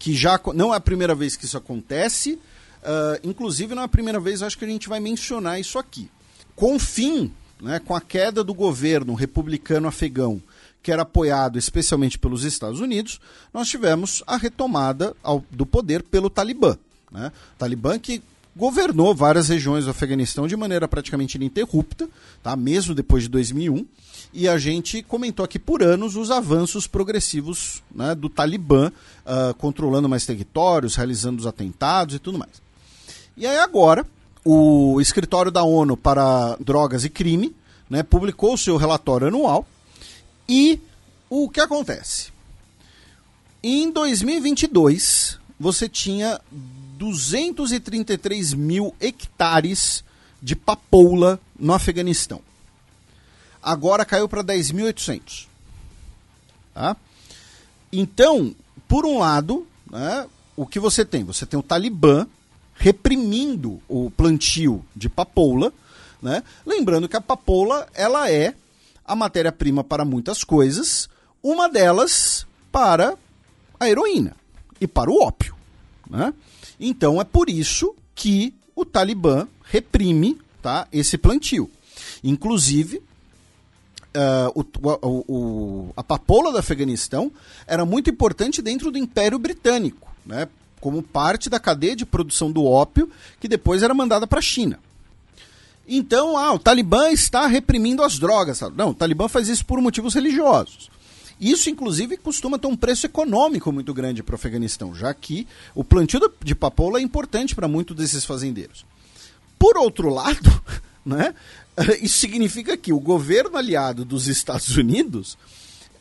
Que 0.00 0.14
já 0.14 0.40
não 0.54 0.72
é 0.72 0.76
a 0.76 0.80
primeira 0.80 1.14
vez 1.14 1.36
que 1.36 1.44
isso 1.44 1.56
acontece, 1.56 2.40
Uh, 2.82 3.28
inclusive, 3.28 3.74
não 3.74 3.82
é 3.82 3.88
primeira 3.88 4.20
vez, 4.20 4.42
acho 4.42 4.58
que 4.58 4.64
a 4.64 4.68
gente 4.68 4.88
vai 4.88 5.00
mencionar 5.00 5.60
isso 5.60 5.78
aqui. 5.78 6.10
Com 6.54 6.76
o 6.76 6.78
fim, 6.78 7.32
né, 7.60 7.78
com 7.78 7.94
a 7.94 8.00
queda 8.00 8.42
do 8.42 8.54
governo 8.54 9.14
republicano 9.14 9.88
afegão, 9.88 10.42
que 10.82 10.92
era 10.92 11.02
apoiado 11.02 11.58
especialmente 11.58 12.18
pelos 12.18 12.44
Estados 12.44 12.80
Unidos, 12.80 13.20
nós 13.52 13.68
tivemos 13.68 14.22
a 14.26 14.36
retomada 14.36 15.14
ao, 15.22 15.44
do 15.50 15.66
poder 15.66 16.02
pelo 16.02 16.30
Talibã. 16.30 16.78
Né? 17.10 17.32
Talibã 17.58 17.98
que 17.98 18.22
governou 18.56 19.14
várias 19.14 19.48
regiões 19.48 19.84
do 19.84 19.90
Afeganistão 19.90 20.48
de 20.48 20.56
maneira 20.56 20.88
praticamente 20.88 21.36
ininterrupta, 21.36 22.08
tá? 22.42 22.56
mesmo 22.56 22.94
depois 22.94 23.24
de 23.24 23.28
2001, 23.28 23.86
e 24.32 24.48
a 24.48 24.58
gente 24.58 25.02
comentou 25.02 25.44
aqui 25.44 25.58
por 25.58 25.82
anos 25.82 26.16
os 26.16 26.30
avanços 26.30 26.86
progressivos 26.86 27.82
né, 27.94 28.14
do 28.14 28.28
Talibã, 28.28 28.90
uh, 29.24 29.54
controlando 29.54 30.08
mais 30.08 30.26
territórios, 30.26 30.96
realizando 30.96 31.38
os 31.38 31.46
atentados 31.46 32.16
e 32.16 32.18
tudo 32.18 32.38
mais. 32.38 32.67
E 33.38 33.46
aí 33.46 33.58
agora, 33.58 34.04
o 34.44 35.00
escritório 35.00 35.52
da 35.52 35.62
ONU 35.62 35.96
para 35.96 36.56
Drogas 36.56 37.04
e 37.04 37.08
Crime 37.08 37.54
né, 37.88 38.02
publicou 38.02 38.54
o 38.54 38.58
seu 38.58 38.76
relatório 38.76 39.28
anual 39.28 39.64
e 40.48 40.80
o 41.30 41.48
que 41.48 41.60
acontece? 41.60 42.32
Em 43.62 43.92
2022, 43.92 45.38
você 45.58 45.88
tinha 45.88 46.40
233 46.50 48.54
mil 48.54 48.92
hectares 49.00 50.02
de 50.42 50.56
papoula 50.56 51.38
no 51.56 51.72
Afeganistão. 51.72 52.40
Agora 53.62 54.04
caiu 54.04 54.28
para 54.28 54.42
10.800. 54.42 55.46
Tá? 56.74 56.96
Então, 57.92 58.52
por 58.88 59.06
um 59.06 59.18
lado, 59.18 59.64
né, 59.88 60.26
o 60.56 60.66
que 60.66 60.80
você 60.80 61.04
tem? 61.04 61.22
Você 61.22 61.46
tem 61.46 61.56
o 61.56 61.62
Talibã 61.62 62.26
reprimindo 62.78 63.82
o 63.88 64.10
plantio 64.10 64.84
de 64.94 65.08
papoula, 65.08 65.72
né? 66.22 66.42
lembrando 66.64 67.08
que 67.08 67.16
a 67.16 67.20
papoula 67.20 67.88
ela 67.92 68.30
é 68.30 68.54
a 69.04 69.16
matéria-prima 69.16 69.82
para 69.82 70.04
muitas 70.04 70.44
coisas, 70.44 71.08
uma 71.42 71.68
delas 71.68 72.46
para 72.70 73.16
a 73.78 73.88
heroína 73.88 74.36
e 74.80 74.86
para 74.86 75.10
o 75.10 75.22
ópio. 75.22 75.54
Né? 76.08 76.32
Então 76.78 77.20
é 77.20 77.24
por 77.24 77.50
isso 77.50 77.94
que 78.14 78.54
o 78.74 78.84
Talibã 78.84 79.48
reprime 79.64 80.38
tá, 80.62 80.86
esse 80.92 81.18
plantio. 81.18 81.70
Inclusive, 82.22 82.98
uh, 82.98 84.52
o, 84.54 84.64
o, 85.06 85.24
o, 85.28 85.92
a 85.96 86.02
papoula 86.02 86.52
do 86.52 86.58
Afeganistão 86.58 87.32
era 87.66 87.84
muito 87.84 88.08
importante 88.08 88.62
dentro 88.62 88.90
do 88.90 88.98
Império 88.98 89.38
Britânico, 89.38 90.12
né, 90.24 90.48
como 90.80 91.02
parte 91.02 91.50
da 91.50 91.60
cadeia 91.60 91.96
de 91.96 92.06
produção 92.06 92.50
do 92.50 92.64
ópio 92.64 93.10
que 93.40 93.48
depois 93.48 93.82
era 93.82 93.94
mandada 93.94 94.26
para 94.26 94.38
a 94.38 94.42
China. 94.42 94.78
Então, 95.86 96.36
ah, 96.36 96.52
o 96.52 96.58
Talibã 96.58 97.10
está 97.10 97.46
reprimindo 97.46 98.02
as 98.02 98.18
drogas. 98.18 98.60
Não, 98.76 98.90
o 98.90 98.94
Talibã 98.94 99.26
faz 99.26 99.48
isso 99.48 99.64
por 99.64 99.80
motivos 99.80 100.14
religiosos. 100.14 100.90
Isso, 101.40 101.70
inclusive, 101.70 102.16
costuma 102.16 102.58
ter 102.58 102.66
um 102.66 102.76
preço 102.76 103.06
econômico 103.06 103.72
muito 103.72 103.94
grande 103.94 104.22
para 104.22 104.34
o 104.34 104.36
Afeganistão, 104.36 104.94
já 104.94 105.14
que 105.14 105.46
o 105.74 105.84
plantio 105.84 106.20
de 106.44 106.54
papoula 106.54 106.98
é 106.98 107.02
importante 107.02 107.54
para 107.54 107.68
muitos 107.68 107.96
desses 107.96 108.24
fazendeiros. 108.24 108.84
Por 109.58 109.78
outro 109.78 110.10
lado, 110.10 110.62
né, 111.06 111.34
isso 112.02 112.18
significa 112.18 112.76
que 112.76 112.92
o 112.92 113.00
governo 113.00 113.56
aliado 113.56 114.04
dos 114.04 114.26
Estados 114.26 114.76
Unidos 114.76 115.38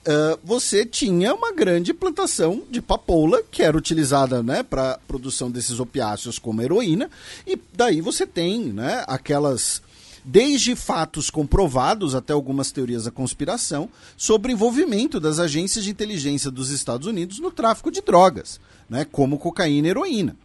Uh, 0.07 0.39
você 0.41 0.85
tinha 0.85 1.35
uma 1.35 1.51
grande 1.51 1.93
plantação 1.93 2.63
de 2.71 2.81
papoula 2.81 3.43
que 3.51 3.61
era 3.61 3.77
utilizada 3.77 4.41
né, 4.41 4.63
para 4.63 4.97
produção 5.05 5.51
desses 5.51 5.81
opiáceos 5.81 6.39
como 6.39 6.61
heroína, 6.61 7.09
e 7.45 7.59
daí 7.73 7.99
você 7.99 8.25
tem 8.25 8.71
né, 8.71 9.03
aquelas 9.05 9.81
desde 10.23 10.77
fatos 10.77 11.29
comprovados 11.29 12.15
até 12.15 12.31
algumas 12.31 12.71
teorias 12.71 13.03
da 13.03 13.11
conspiração 13.11 13.89
sobre 14.15 14.53
envolvimento 14.53 15.19
das 15.19 15.39
agências 15.39 15.83
de 15.83 15.91
inteligência 15.91 16.49
dos 16.49 16.69
Estados 16.69 17.05
Unidos 17.05 17.39
no 17.39 17.51
tráfico 17.51 17.91
de 17.91 17.99
drogas, 17.99 18.61
né, 18.89 19.05
como 19.11 19.37
cocaína 19.37 19.87
e 19.87 19.89
heroína. 19.89 20.37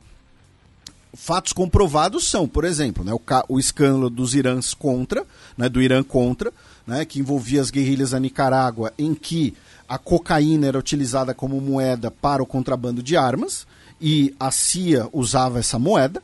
Fatos 1.14 1.52
comprovados 1.52 2.26
são, 2.26 2.48
por 2.48 2.64
exemplo, 2.64 3.04
né, 3.04 3.12
o, 3.12 3.20
o 3.48 3.60
escândalo 3.60 4.10
dos 4.10 4.34
Irãs 4.34 4.74
contra, 4.74 5.24
né, 5.56 5.68
do 5.68 5.80
Irã 5.80 6.02
contra, 6.02 6.52
né, 6.86 7.04
que 7.04 7.20
envolvia 7.20 7.60
as 7.60 7.70
guerrilhas 7.70 8.10
da 8.10 8.20
Nicarágua, 8.20 8.92
em 8.98 9.14
que 9.14 9.54
a 9.88 9.98
cocaína 9.98 10.66
era 10.66 10.78
utilizada 10.78 11.34
como 11.34 11.60
moeda 11.60 12.10
para 12.10 12.42
o 12.42 12.46
contrabando 12.46 13.02
de 13.02 13.16
armas 13.16 13.66
e 14.00 14.34
a 14.40 14.50
CIA 14.50 15.08
usava 15.12 15.58
essa 15.58 15.78
moeda. 15.78 16.22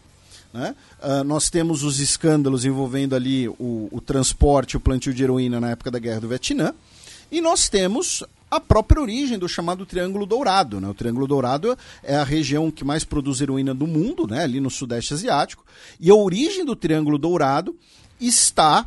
Né? 0.53 0.75
Uh, 1.03 1.23
nós 1.23 1.51
temos 1.51 1.83
os 1.83 2.01
escândalos 2.01 2.65
envolvendo 2.65 3.15
ali 3.15 3.49
o, 3.49 3.89
o 3.93 4.01
transporte, 4.01 4.77
o 4.77 4.81
plantio 4.81 5.13
de 5.13 5.23
heroína 5.23 5.61
na 5.61 5.71
época 5.71 5.91
da 5.91 5.99
Guerra 5.99 6.21
do 6.21 6.29
Vietnã. 6.29 6.73
E 7.31 7.41
nós 7.41 7.69
temos 7.69 8.25
a 8.51 8.59
própria 8.59 9.03
origem 9.03 9.39
do 9.39 9.49
chamado 9.49 9.85
Triângulo 9.85 10.25
Dourado. 10.25 10.81
Né? 10.81 10.89
O 10.89 10.95
Triângulo 10.95 11.27
Dourado 11.27 11.77
é 12.03 12.17
a 12.17 12.25
região 12.25 12.71
que 12.71 12.85
mais 12.85 13.05
produz 13.05 13.41
heroína 13.41 13.75
do 13.75 13.87
mundo, 13.87 14.27
né? 14.27 14.43
ali 14.43 14.61
no 14.61 14.71
Sudeste 14.71 15.13
Asiático. 15.15 15.65
E 16.01 16.11
a 16.11 16.15
origem 16.15 16.65
do 16.65 16.75
Triângulo 16.75 17.19
Dourado 17.19 17.77
está 18.19 18.87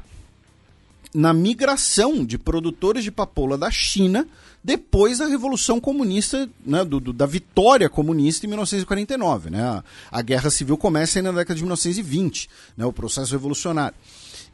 na 1.13 1.33
migração 1.33 2.25
de 2.25 2.37
produtores 2.37 3.03
de 3.03 3.11
papoula 3.11 3.57
da 3.57 3.69
China 3.69 4.27
depois 4.63 5.17
da 5.17 5.25
Revolução 5.25 5.79
Comunista, 5.79 6.47
né, 6.65 6.85
do, 6.85 6.99
do, 6.99 7.11
da 7.11 7.25
vitória 7.25 7.89
comunista 7.89 8.45
em 8.45 8.49
1949. 8.49 9.49
Né? 9.49 9.83
A, 10.11 10.21
Guerra 10.21 10.49
Civil 10.49 10.77
começa 10.77 11.19
aí 11.19 11.23
na 11.23 11.31
década 11.31 11.55
de 11.55 11.63
1920, 11.63 12.49
né, 12.77 12.85
o 12.85 12.93
processo 12.93 13.31
revolucionário. 13.31 13.95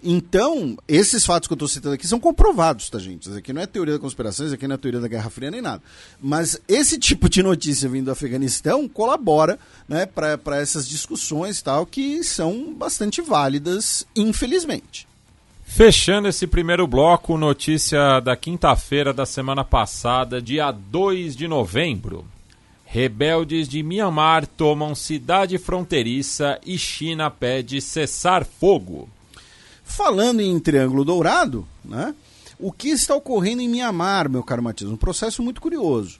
Então, 0.02 0.78
esses 0.88 1.26
fatos 1.26 1.48
que 1.48 1.54
eu 1.54 1.56
estou 1.56 1.68
citando 1.68 1.96
aqui 1.96 2.08
são 2.08 2.20
comprovados, 2.20 2.88
tá, 2.88 3.00
gente? 3.00 3.28
Isso 3.28 3.38
aqui 3.38 3.52
não 3.52 3.64
é 3.64 3.66
teoria 3.66 3.96
da 3.96 4.00
conspiração, 4.00 4.46
isso 4.46 4.54
aqui 4.54 4.68
não 4.68 4.76
é 4.76 4.78
teoria 4.78 5.00
da 5.02 5.08
Guerra 5.08 5.30
Fria 5.30 5.50
nem 5.50 5.62
nada. 5.62 5.82
Mas 6.22 6.62
esse 6.68 6.98
tipo 7.00 7.28
de 7.28 7.42
notícia 7.42 7.90
vindo 7.90 8.06
do 8.06 8.12
Afeganistão 8.12 8.88
colabora 8.88 9.58
né, 9.90 10.06
para 10.06 10.58
essas 10.58 10.88
discussões 10.88 11.62
tal 11.64 11.86
que 11.86 12.24
são 12.24 12.74
bastante 12.76 13.22
válidas, 13.22 14.06
infelizmente. 14.16 15.08
Fechando 15.68 16.28
esse 16.28 16.48
primeiro 16.48 16.88
bloco, 16.88 17.38
notícia 17.38 18.20
da 18.20 18.36
quinta-feira 18.36 19.14
da 19.14 19.28
semana 19.28 19.64
passada, 19.64 20.42
dia 20.42 20.72
2 20.72 21.36
de 21.36 21.48
novembro. 21.48 22.26
Rebeldes 22.84 23.68
de 23.68 23.84
Mianmar 23.84 24.48
tomam 24.48 24.96
cidade 24.96 25.60
fronteiriça 25.60 26.60
e 26.66 26.80
China 26.80 27.30
pede 27.30 27.80
cessar 27.80 28.44
fogo. 28.44 29.08
Falando 29.84 30.40
em 30.40 30.60
Triângulo 30.60 31.06
Dourado, 31.06 31.68
né? 31.86 32.16
O 32.58 32.72
que 32.72 32.90
está 32.90 33.14
ocorrendo 33.14 33.62
em 33.62 33.70
Mianmar, 33.70 34.28
meu 34.28 34.42
caro 34.42 34.64
Matias? 34.64 34.90
Um 34.90 34.98
processo 34.98 35.44
muito 35.44 35.62
curioso, 35.62 36.20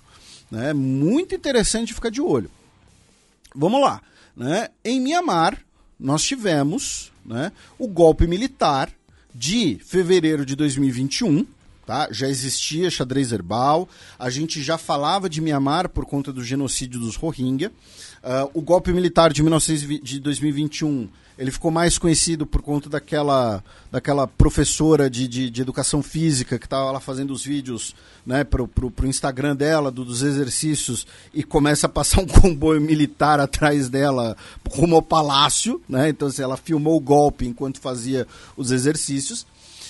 né? 0.52 0.72
Muito 0.72 1.34
interessante 1.34 1.96
ficar 1.96 2.12
de 2.12 2.22
olho. 2.22 2.52
Vamos 3.56 3.82
lá, 3.82 4.04
né? 4.36 4.70
Em 4.86 5.02
Mianmar, 5.02 5.58
nós 6.00 6.22
tivemos, 6.22 7.12
né, 7.26 7.52
o 7.80 7.88
golpe 7.88 8.28
militar 8.28 8.92
de 9.38 9.78
fevereiro 9.86 10.44
de 10.46 10.56
2021. 10.56 11.46
Tá? 11.86 12.10
Já 12.12 12.28
existia 12.28 12.90
xadrez 12.90 13.32
herbal, 13.32 13.88
a 14.20 14.30
gente 14.30 14.62
já 14.62 14.78
falava 14.78 15.30
de 15.30 15.40
Mianmar 15.40 15.88
por 15.88 16.06
conta 16.06 16.34
do 16.34 16.44
genocídio 16.44 17.00
dos 17.00 17.16
Rohingya. 17.16 17.72
Uh, 18.22 18.60
o 18.60 18.62
golpe 18.62 18.92
militar 18.92 19.32
de, 19.32 19.42
19, 19.42 20.00
de 20.00 20.20
2021 20.20 21.08
ele 21.38 21.52
ficou 21.52 21.70
mais 21.70 21.98
conhecido 21.98 22.46
por 22.48 22.62
conta 22.62 22.90
daquela, 22.90 23.64
daquela 23.92 24.28
professora 24.28 25.10
de, 25.10 25.28
de, 25.28 25.50
de 25.50 25.62
educação 25.62 26.02
física 26.02 26.58
que 26.58 26.66
estava 26.66 26.92
lá 26.92 27.00
fazendo 27.00 27.32
os 27.32 27.44
vídeos 27.44 27.96
né, 28.26 28.44
pro, 28.44 28.68
pro 28.68 29.08
Instagram 29.08 29.56
dela, 29.56 29.92
do, 29.92 30.04
dos 30.04 30.24
exercícios, 30.24 31.06
e 31.34 31.44
começa 31.44 31.86
a 31.86 31.90
passar 31.90 32.22
um 32.22 32.26
comboio 32.28 32.82
militar 32.82 33.40
atrás 33.40 33.88
dela 33.88 34.36
rumo 34.68 34.96
ao 34.96 35.02
palácio. 35.02 35.82
Né? 35.88 36.10
Então, 36.10 36.28
assim, 36.28 36.42
ela 36.42 36.58
filmou 36.58 36.98
o 36.98 37.02
golpe 37.02 37.46
enquanto 37.46 37.80
fazia 37.80 38.26
os 38.56 38.72
exercícios. 38.72 39.46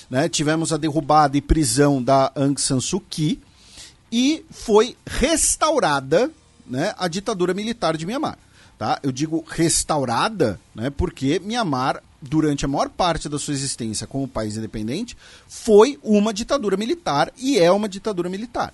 Né? 0.09 0.27
Tivemos 0.27 0.73
a 0.73 0.77
derrubada 0.77 1.37
e 1.37 1.41
prisão 1.41 2.03
da 2.03 2.31
Aung 2.35 2.59
San 2.59 2.81
Suu 2.81 3.01
Kyi 3.01 3.39
e 4.11 4.45
foi 4.51 4.97
restaurada 5.05 6.29
né, 6.65 6.93
a 6.97 7.07
ditadura 7.07 7.53
militar 7.53 7.95
de 7.95 8.05
Mianmar. 8.05 8.37
Tá? 8.77 8.99
Eu 9.01 9.11
digo 9.11 9.43
restaurada, 9.47 10.59
né, 10.75 10.91
porque 10.91 11.39
Mianmar, 11.39 12.03
durante 12.21 12.63
a 12.63 12.67
maior 12.67 12.89
parte 12.89 13.27
da 13.27 13.39
sua 13.39 13.55
existência 13.55 14.05
como 14.05 14.27
país 14.27 14.55
independente, 14.55 15.17
foi 15.47 15.99
uma 16.03 16.31
ditadura 16.31 16.77
militar 16.77 17.31
e 17.37 17.57
é 17.57 17.71
uma 17.71 17.89
ditadura 17.89 18.29
militar. 18.29 18.73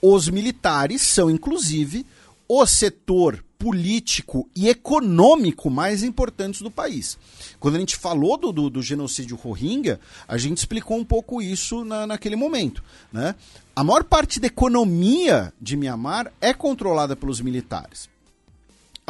Os 0.00 0.28
militares 0.28 1.02
são, 1.02 1.28
inclusive, 1.28 2.06
o 2.48 2.64
setor 2.64 3.44
político 3.58 4.48
e 4.54 4.68
econômico 4.68 5.68
mais 5.68 6.02
importantes 6.02 6.62
do 6.62 6.70
país. 6.70 7.18
Quando 7.58 7.74
a 7.76 7.80
gente 7.80 7.96
falou 7.96 8.36
do, 8.36 8.52
do, 8.52 8.70
do 8.70 8.82
genocídio 8.82 9.36
Rohingya, 9.36 10.00
a 10.26 10.38
gente 10.38 10.58
explicou 10.58 10.96
um 10.96 11.04
pouco 11.04 11.42
isso 11.42 11.84
na, 11.84 12.06
naquele 12.06 12.36
momento. 12.36 12.82
Né? 13.12 13.34
A 13.74 13.82
maior 13.82 14.04
parte 14.04 14.40
da 14.40 14.46
economia 14.46 15.52
de 15.60 15.76
Mianmar 15.76 16.32
é 16.40 16.54
controlada 16.54 17.14
pelos 17.14 17.40
militares 17.40 18.08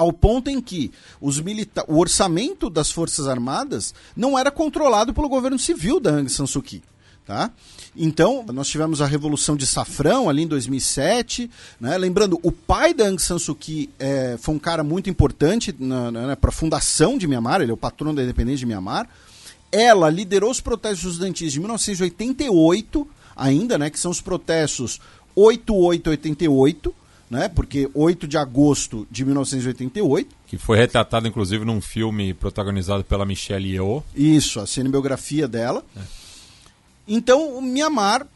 ao 0.01 0.15
ponto 0.15 0.49
em 0.49 0.63
que 0.63 0.91
os 1.21 1.39
milita 1.39 1.85
o 1.87 1.99
orçamento 1.99 2.71
das 2.71 2.91
Forças 2.91 3.29
Armadas 3.29 3.95
não 4.17 4.39
era 4.39 4.51
controlado 4.51 5.13
pelo 5.13 5.29
governo 5.29 5.59
civil 5.59 6.01
da 6.01 6.13
Aung 6.13 6.29
San 6.29 6.47
Suu 6.47 6.63
Kyi. 6.63 6.83
Tá? 7.27 7.51
Então, 7.95 8.45
nós 8.51 8.67
tivemos 8.67 9.03
a 9.03 9.07
Revolução 9.07 9.55
de 9.55 9.67
Safrão 9.67 10.31
ali 10.31 10.43
em 10.43 10.47
2007. 10.47 11.51
Né? 11.79 11.99
Lembrando, 11.99 12.41
o 12.43 12.51
pai 12.51 12.95
da 12.95 13.07
Aung 13.07 13.19
San 13.19 13.39
Suu 13.39 13.55
Kyi 13.55 13.91
é, 13.99 14.39
foi 14.41 14.55
um 14.55 14.59
cara 14.59 14.83
muito 14.83 15.11
importante 15.11 15.71
para 16.41 16.49
a 16.49 16.53
fundação 16.53 17.19
de 17.19 17.29
Mianmar, 17.29 17.61
ele 17.61 17.71
é 17.71 17.75
o 17.75 17.77
patrono 17.77 18.15
da 18.15 18.23
independência 18.23 18.61
de 18.61 18.67
Mianmar. 18.67 19.07
Ela 19.71 20.09
liderou 20.09 20.51
os 20.51 20.63
protestos 20.63 21.13
estudantis 21.13 21.53
de 21.53 21.61
1988, 21.61 23.07
ainda, 23.37 23.77
né, 23.77 23.91
que 23.91 23.99
são 23.99 24.11
os 24.11 24.21
protestos 24.23 24.99
8888, 25.37 26.95
né? 27.31 27.49
Porque 27.49 27.89
8 27.95 28.27
de 28.27 28.37
agosto 28.37 29.07
de 29.09 29.25
1988. 29.25 30.35
Que 30.49 30.59
foi 30.59 30.77
retratado, 30.77 31.29
inclusive, 31.29 31.65
num 31.65 31.81
filme 31.81 32.35
protagonizado 32.35 33.05
pela 33.05 33.25
Michelle 33.25 33.71
Yeoh. 33.71 34.03
Isso, 34.15 34.59
a 34.59 34.67
cinebiografia 34.67 35.47
dela. 35.47 35.85
É. 35.97 36.01
Então, 37.07 37.57
o 37.57 37.63
Myanmar, 37.63 38.27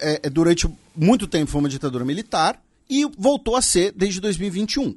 é, 0.00 0.20
é, 0.22 0.30
durante 0.30 0.68
muito 0.96 1.26
tempo, 1.26 1.50
foi 1.50 1.60
uma 1.60 1.68
ditadura 1.68 2.04
militar 2.04 2.60
e 2.88 3.04
voltou 3.18 3.54
a 3.54 3.62
ser 3.62 3.92
desde 3.92 4.20
2021. 4.20 4.96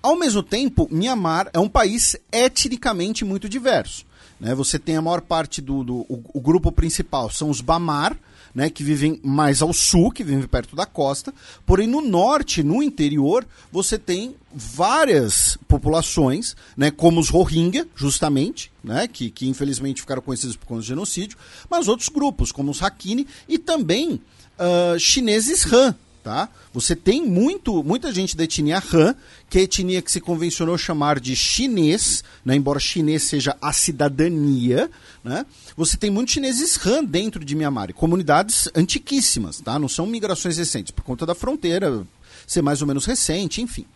Ao 0.00 0.16
mesmo 0.16 0.42
tempo, 0.42 0.88
Myanmar 0.90 1.50
é 1.52 1.58
um 1.58 1.68
país 1.68 2.16
etnicamente 2.30 3.24
muito 3.24 3.48
diverso. 3.48 4.04
Né? 4.38 4.54
Você 4.54 4.78
tem 4.78 4.96
a 4.96 5.02
maior 5.02 5.20
parte 5.20 5.60
do, 5.60 5.82
do 5.82 5.96
o, 6.08 6.22
o 6.34 6.40
grupo 6.40 6.70
principal, 6.70 7.30
são 7.30 7.50
os 7.50 7.60
Bamar, 7.60 8.16
né, 8.54 8.68
que 8.68 8.82
vivem 8.82 9.20
mais 9.22 9.62
ao 9.62 9.72
sul, 9.72 10.10
que 10.10 10.22
vivem 10.24 10.46
perto 10.46 10.76
da 10.76 10.86
costa. 10.86 11.32
Porém, 11.64 11.86
no 11.86 12.00
norte, 12.00 12.62
no 12.62 12.82
interior, 12.82 13.46
você 13.70 13.98
tem 13.98 14.34
várias 14.54 15.56
populações, 15.66 16.54
né, 16.76 16.90
como 16.90 17.20
os 17.20 17.28
Rohingya, 17.28 17.86
justamente, 17.94 18.70
né, 18.82 19.08
que, 19.08 19.30
que 19.30 19.48
infelizmente 19.48 20.00
ficaram 20.00 20.22
conhecidos 20.22 20.56
por 20.56 20.66
conta 20.66 20.80
do 20.80 20.86
genocídio, 20.86 21.38
mas 21.70 21.88
outros 21.88 22.08
grupos, 22.08 22.52
como 22.52 22.70
os 22.70 22.82
Hakini 22.82 23.26
e 23.48 23.58
também 23.58 24.20
uh, 24.58 24.98
chineses 24.98 25.70
Han, 25.72 25.94
tá? 26.22 26.48
Você 26.72 26.94
tem 26.94 27.26
muito, 27.26 27.82
muita 27.82 28.12
gente 28.12 28.36
da 28.36 28.44
etnia 28.44 28.82
Han, 28.92 29.14
que 29.50 29.58
é 29.58 29.60
a 29.62 29.64
etnia 29.64 30.00
que 30.00 30.10
se 30.10 30.20
convencionou 30.20 30.78
chamar 30.78 31.18
de 31.18 31.34
chinês, 31.34 32.22
né? 32.44 32.54
embora 32.54 32.78
chinês 32.78 33.24
seja 33.24 33.56
a 33.60 33.72
cidadania, 33.72 34.90
né? 35.24 35.44
Você 35.76 35.96
tem 35.96 36.10
muitos 36.10 36.34
chineses 36.34 36.78
Han 36.86 37.04
dentro 37.04 37.44
de 37.44 37.54
Myanmar, 37.54 37.92
comunidades 37.94 38.68
antiquíssimas, 38.74 39.60
tá? 39.60 39.78
Não 39.78 39.88
são 39.88 40.06
migrações 40.06 40.56
recentes, 40.56 40.92
por 40.92 41.02
conta 41.02 41.26
da 41.26 41.34
fronteira 41.34 42.06
ser 42.46 42.62
mais 42.62 42.80
ou 42.80 42.86
menos 42.86 43.04
recente, 43.04 43.60
enfim. 43.60 43.86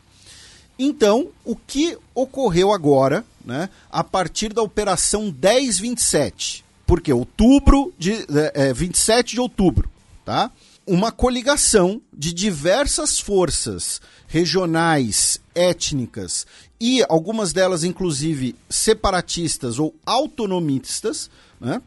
Então, 0.78 1.28
o 1.44 1.56
que 1.56 1.96
ocorreu 2.14 2.72
agora, 2.72 3.24
né, 3.44 3.70
a 3.90 4.04
partir 4.04 4.52
da 4.52 4.62
operação 4.62 5.34
1027? 5.42 6.64
Porque 6.86 7.12
outubro 7.12 7.92
de 7.98 8.26
é, 8.54 8.72
27 8.72 9.34
de 9.34 9.40
outubro, 9.40 9.88
tá? 10.24 10.50
Uma 10.86 11.10
coligação 11.10 12.00
de 12.16 12.32
diversas 12.32 13.18
forças 13.18 14.00
regionais, 14.28 15.40
étnicas 15.54 16.46
e 16.80 17.02
algumas 17.08 17.52
delas, 17.52 17.82
inclusive, 17.82 18.54
separatistas 18.70 19.78
ou 19.78 19.94
autonomistas, 20.06 21.28
né? 21.60 21.82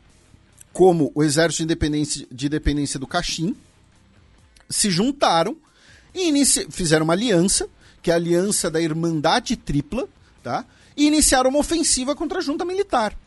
como 0.73 1.11
o 1.15 1.23
Exército 1.23 1.59
de 1.59 1.63
Independência, 1.63 2.27
de 2.29 2.47
Independência 2.47 2.99
do 2.99 3.07
Caxim, 3.07 3.55
se 4.69 4.89
juntaram 4.89 5.55
e 6.13 6.45
fizeram 6.69 7.05
uma 7.05 7.13
aliança, 7.13 7.69
que 8.01 8.11
é 8.11 8.13
a 8.13 8.17
Aliança 8.17 8.69
da 8.69 8.81
Irmandade 8.81 9.55
Tripla, 9.55 10.07
tá? 10.43 10.65
e 10.95 11.07
iniciaram 11.07 11.49
uma 11.49 11.59
ofensiva 11.59 12.15
contra 12.15 12.39
a 12.39 12.41
junta 12.41 12.65
militar. 12.65 13.17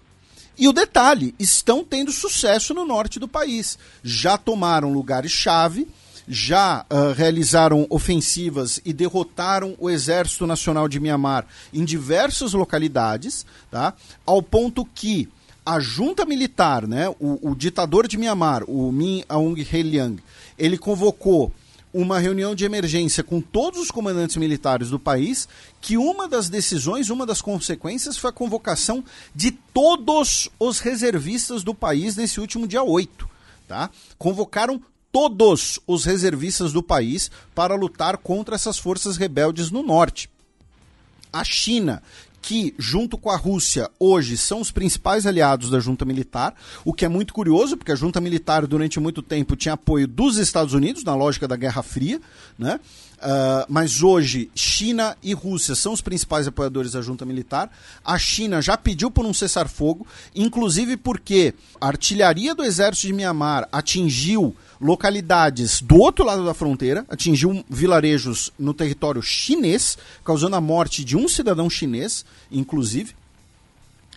E 0.59 0.69
o 0.69 0.73
detalhe, 0.73 1.35
estão 1.39 1.83
tendo 1.83 2.13
sucesso 2.13 2.75
no 2.75 2.85
norte 2.85 3.19
do 3.19 3.27
país. 3.27 3.79
Já 4.03 4.37
tomaram 4.37 4.93
lugares-chave, 4.93 5.89
já 6.29 6.85
uh, 6.91 7.13
realizaram 7.15 7.87
ofensivas 7.91 8.81
e 8.85 8.93
derrotaram 8.93 9.75
o 9.79 9.91
Exército 9.91 10.47
Nacional 10.47 10.89
de 10.89 11.01
Mianmar 11.01 11.47
em 11.73 11.85
diversas 11.85 12.53
localidades, 12.53 13.45
tá? 13.71 13.95
ao 14.25 14.43
ponto 14.43 14.85
que 14.85 15.29
a 15.65 15.79
junta 15.79 16.25
militar, 16.25 16.87
né, 16.87 17.09
o, 17.21 17.51
o 17.51 17.55
ditador 17.55 18.09
de 18.09 18.19
Mianmar, 18.19 18.65
o 18.69 18.91
Min 18.91 19.23
Aung 19.29 19.55
Hlaing, 19.63 20.19
ele 20.59 20.77
convocou 20.77 21.53
uma 21.93 22.19
reunião 22.19 22.55
de 22.55 22.65
emergência 22.65 23.23
com 23.23 23.41
todos 23.41 23.81
os 23.81 23.91
comandantes 23.91 24.37
militares 24.37 24.89
do 24.89 24.99
país, 24.99 25.49
que 25.81 25.99
uma 25.99 26.27
das 26.27 26.49
decisões, 26.49 27.11
uma 27.11 27.27
das 27.27 27.43
consequências 27.43 28.17
foi 28.17 28.31
a 28.31 28.33
convocação 28.33 29.05
de 29.35 29.51
todos 29.51 30.49
os 30.59 30.79
reservistas 30.79 31.63
do 31.63 31.75
país 31.75 32.17
nesse 32.17 32.41
último 32.41 32.67
dia 32.67 32.83
8. 32.83 33.29
Tá? 33.69 33.91
Convocaram 34.17 34.81
todos 35.13 35.79
os 35.87 36.05
reservistas 36.05 36.73
do 36.73 36.83
país 36.83 37.31
para 37.55 37.75
lutar 37.75 38.17
contra 38.17 38.55
essas 38.55 38.79
forças 38.79 39.19
rebeldes 39.19 39.71
no 39.71 39.83
norte. 39.83 40.31
A 41.31 41.45
China, 41.45 42.03
que, 42.43 42.75
junto 42.77 43.17
com 43.17 43.31
a 43.31 43.37
Rússia, 43.37 43.89
hoje 44.01 44.37
são 44.37 44.61
os 44.61 44.73
principais 44.73 45.25
aliados 45.27 45.71
da 45.71 45.79
junta 45.79 46.05
militar, 46.05 46.55
o 46.85 46.93
que 46.93 47.05
é 47.05 47.09
muito 47.09 47.33
curioso, 47.33 47.77
porque 47.77 47.93
a 47.93 47.97
junta 47.97 48.21
militar, 48.21 48.67
durante 48.67 48.99
muito 48.99 49.23
tempo, 49.23 49.55
tinha 49.55 49.75
apoio 49.75 50.09
dos 50.09 50.37
Estados 50.37 50.75
Unidos, 50.75 51.05
na 51.05 51.15
lógica 51.15 51.47
da 51.47 51.55
Guerra 51.55 51.83
Fria, 51.83 52.21
né? 52.59 52.81
Uh, 53.23 53.65
mas 53.69 54.03
hoje, 54.03 54.51
China 54.53 55.17
e 55.23 55.33
Rússia 55.33 55.77
são 55.77 55.93
os 55.93 56.01
principais 56.01 56.49
apoiadores 56.49 56.91
da 56.91 57.01
junta 57.01 57.25
militar. 57.25 57.71
A 58.05 58.19
China 58.19 58.61
já 58.61 58.77
pediu 58.77 59.13
por 59.13 59.25
um 59.25 59.33
cessar-fogo, 59.33 60.05
inclusive 60.35 60.97
porque 60.97 61.55
a 61.81 61.87
artilharia 61.87 62.53
do 62.53 62.65
exército 62.65 63.07
de 63.07 63.13
Mianmar 63.13 63.69
atingiu 63.71 64.57
localidades 64.83 65.81
do 65.81 65.97
outro 65.97 66.25
lado 66.25 66.45
da 66.45 66.53
fronteira, 66.53 67.07
atingiu 67.09 67.65
vilarejos 67.71 68.53
no 68.59 68.75
território 68.75 69.23
chinês, 69.23 69.97
causando 70.25 70.57
a 70.57 70.61
morte 70.61 71.05
de 71.05 71.17
um 71.17 71.29
cidadão 71.29 71.71
chinês, 71.71 72.25
inclusive. 72.51 73.15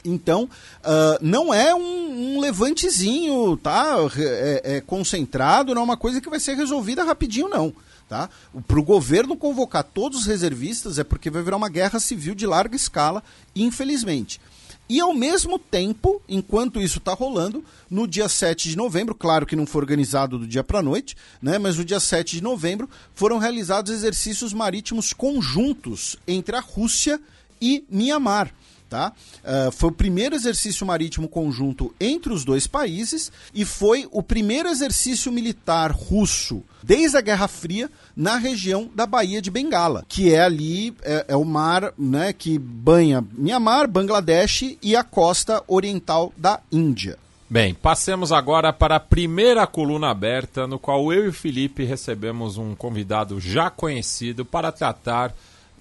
Então, 0.04 0.44
uh, 0.44 1.18
não 1.22 1.54
é 1.54 1.74
um, 1.74 2.36
um, 2.36 2.40
levantezinho, 2.40 3.58
tá? 3.58 3.96
É, 4.18 4.62
é, 4.76 4.82
concentrado, 4.82 5.74
não 5.74 5.82
é 5.82 5.86
uma 5.86 5.98
coisa 5.98 6.22
que 6.22 6.30
vai 6.30 6.40
ser 6.40 6.56
resolvida 6.56 7.04
rapidinho, 7.04 7.48
não. 7.48 7.74
Tá? 8.08 8.30
Para 8.68 8.80
o 8.80 8.84
governo 8.84 9.36
convocar 9.36 9.84
todos 9.84 10.20
os 10.20 10.26
reservistas 10.28 11.00
é 11.00 11.04
porque 11.04 11.32
vai 11.32 11.42
virar 11.42 11.58
uma 11.58 11.70
guerra 11.70 12.00
civil 12.00 12.36
de 12.36 12.46
larga 12.46 12.76
escala, 12.76 13.24
infelizmente. 13.56 14.40
E 14.88 15.00
ao 15.00 15.14
mesmo 15.16 15.58
tempo, 15.58 16.22
enquanto 16.30 16.80
isso 16.80 17.00
está 17.00 17.14
rolando, 17.14 17.64
no 17.90 18.08
dia 18.08 18.30
7 18.30 18.70
de 18.70 18.78
novembro, 18.78 19.16
claro 19.16 19.46
que 19.46 19.56
não 19.56 19.66
foi 19.66 19.82
organizado 19.82 20.38
do 20.38 20.48
dia 20.48 20.64
para 20.64 20.80
a 20.80 20.84
noite, 20.84 21.16
né, 21.42 21.58
mas 21.58 21.78
no 21.78 21.84
dia 21.84 22.00
7 22.00 22.36
de 22.36 22.44
novembro 22.44 22.88
foram 23.16 23.40
realizados 23.40 23.92
exercícios 23.92 24.54
marítimos 24.54 25.12
conjuntos 25.12 26.18
entre 26.28 26.56
a 26.56 26.60
Rússia 26.60 27.20
e 27.60 27.84
Mianmar. 27.90 28.54
Tá? 28.96 29.12
Uh, 29.44 29.72
foi 29.74 29.90
o 29.90 29.92
primeiro 29.92 30.36
exercício 30.36 30.86
marítimo 30.86 31.28
conjunto 31.28 31.94
entre 32.00 32.32
os 32.32 32.46
dois 32.46 32.66
países 32.66 33.30
e 33.54 33.66
foi 33.66 34.08
o 34.10 34.24
primeiro 34.24 34.70
exercício 34.70 35.34
militar 35.34 35.92
russo 35.92 36.64
desde 36.82 37.18
a 37.18 37.22
Guerra 37.22 37.50
Fria 37.50 37.92
na 38.16 38.38
região 38.38 38.90
da 38.96 39.06
Baía 39.06 39.42
de 39.42 39.52
Bengala, 39.52 40.06
que 40.08 40.34
é 40.34 40.42
ali 40.42 40.96
é, 41.04 41.26
é 41.28 41.36
o 41.36 41.44
mar 41.44 41.92
né, 41.98 42.32
que 42.32 42.58
banha 42.58 43.22
Myanmar, 43.34 43.86
Bangladesh 43.90 44.78
e 44.82 44.96
a 44.96 45.04
costa 45.04 45.62
oriental 45.68 46.32
da 46.38 46.62
Índia. 46.72 47.18
Bem, 47.50 47.74
passemos 47.74 48.32
agora 48.32 48.72
para 48.72 48.96
a 48.96 49.00
primeira 49.00 49.68
coluna 49.68 50.10
aberta, 50.10 50.66
no 50.66 50.80
qual 50.80 51.12
eu 51.12 51.26
e 51.26 51.28
o 51.28 51.34
Felipe 51.34 51.84
recebemos 51.84 52.58
um 52.58 52.74
convidado 52.74 53.42
já 53.42 53.70
conhecido 53.70 54.46
para 54.46 54.72
tratar 54.72 55.36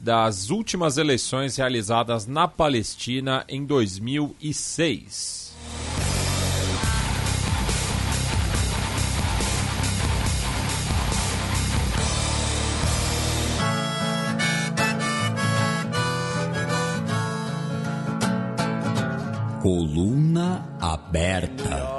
das 0.04 0.50
últimas 0.50 0.98
eleições 0.98 1.56
realizadas 1.56 2.26
na 2.26 2.46
Palestina 2.46 3.42
em 3.48 3.64
2006. 3.64 5.54
Coluna 19.62 20.68
aberta. 20.78 21.94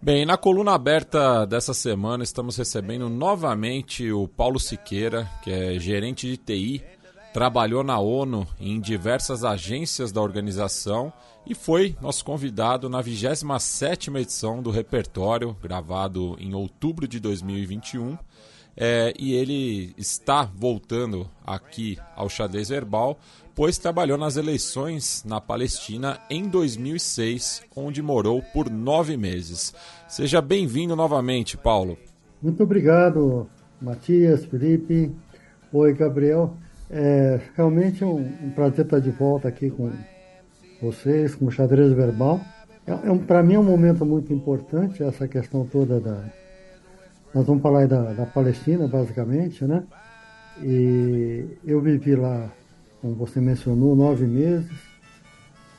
Bem, 0.00 0.24
na 0.24 0.36
coluna 0.36 0.72
aberta 0.74 1.44
dessa 1.46 1.74
semana 1.74 2.22
estamos 2.22 2.56
recebendo 2.56 3.08
novamente 3.08 4.12
o 4.12 4.28
Paulo 4.28 4.60
Siqueira, 4.60 5.28
que 5.42 5.50
é 5.50 5.78
gerente 5.80 6.28
de 6.28 6.36
TI, 6.36 6.84
trabalhou 7.32 7.82
na 7.82 7.98
ONU 7.98 8.46
em 8.60 8.80
diversas 8.80 9.42
agências 9.42 10.12
da 10.12 10.20
organização 10.20 11.12
e 11.46 11.54
foi 11.54 11.96
nosso 12.00 12.24
convidado 12.24 12.88
na 12.88 13.02
27ª 13.02 14.20
edição 14.20 14.62
do 14.62 14.70
Repertório, 14.70 15.56
gravado 15.60 16.36
em 16.38 16.54
outubro 16.54 17.08
de 17.08 17.18
2021. 17.18 18.16
é, 18.76 19.14
e 19.18 19.32
ele 19.32 19.94
está 19.96 20.42
voltando 20.54 21.28
aqui 21.44 21.98
ao 22.14 22.28
xadrez 22.28 22.68
verbal, 22.68 23.18
pois 23.56 23.78
trabalhou 23.78 24.18
nas 24.18 24.36
eleições 24.36 25.24
na 25.26 25.40
Palestina 25.40 26.18
em 26.28 26.46
2006, 26.46 27.62
onde 27.74 28.02
morou 28.02 28.42
por 28.52 28.68
nove 28.70 29.16
meses. 29.16 29.74
Seja 30.06 30.42
bem-vindo 30.42 30.94
novamente, 30.94 31.56
Paulo. 31.56 31.96
Muito 32.42 32.62
obrigado, 32.62 33.48
Matias, 33.80 34.44
Felipe. 34.44 35.10
Oi, 35.72 35.94
Gabriel. 35.94 36.54
É 36.90 37.40
realmente 37.56 38.04
um, 38.04 38.18
um 38.18 38.50
prazer 38.50 38.84
estar 38.84 39.00
de 39.00 39.10
volta 39.10 39.48
aqui 39.48 39.70
com 39.70 39.90
vocês, 40.80 41.34
com 41.34 41.46
o 41.46 41.50
xadrez 41.50 41.92
verbal. 41.94 42.38
É, 42.86 42.92
é 42.92 43.18
Para 43.26 43.42
mim 43.42 43.54
é 43.54 43.58
um 43.58 43.64
momento 43.64 44.04
muito 44.04 44.34
importante 44.34 45.02
essa 45.02 45.26
questão 45.26 45.64
toda 45.64 45.98
da. 45.98 46.24
Nós 47.34 47.46
vamos 47.46 47.62
falar 47.62 47.88
da, 47.88 48.12
da 48.12 48.26
Palestina, 48.26 48.86
basicamente, 48.86 49.64
né? 49.64 49.82
E 50.62 51.58
eu 51.64 51.80
vivi 51.80 52.14
lá, 52.14 52.50
como 53.06 53.14
você 53.14 53.40
mencionou, 53.40 53.94
nove 53.94 54.26
meses. 54.26 54.72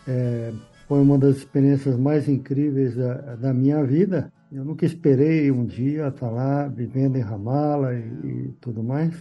É, 0.08 0.54
foi 0.88 1.02
uma 1.02 1.18
das 1.18 1.38
experiências 1.38 1.98
mais 1.98 2.30
incríveis 2.30 2.96
da, 2.96 3.36
da, 3.36 3.54
minha 3.54 3.84
vida. 3.84 4.32
Eu 4.50 4.64
nunca 4.64 4.86
esperei 4.86 5.52
um 5.52 5.66
dia 5.66 6.08
estar 6.08 6.30
lá 6.30 6.68
vivendo 6.68 7.18
em 7.18 7.22
Ramala 7.22 7.94
e, 7.94 8.00
e 8.00 8.56
tudo 8.62 8.82
mais. 8.82 9.14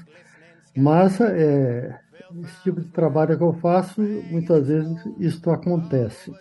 Mas 0.76 1.20
é, 1.20 1.98
esse 2.44 2.62
tipo 2.62 2.80
de 2.80 2.86
trabalho 2.88 3.36
que 3.36 3.42
eu 3.42 3.54
faço, 3.54 4.00
muitas 4.30 4.68
vezes 4.68 4.96
isto 5.18 5.50
acontece. 5.50 6.32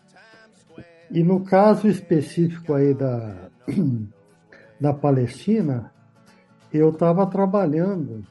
E 1.10 1.24
no 1.24 1.44
caso 1.44 1.88
específico 1.88 2.74
aí 2.74 2.94
da, 2.94 3.50
da 4.80 4.94
Palestina, 4.94 5.92
eu 6.72 6.90
estava 6.90 7.26
trabalhando, 7.26 8.24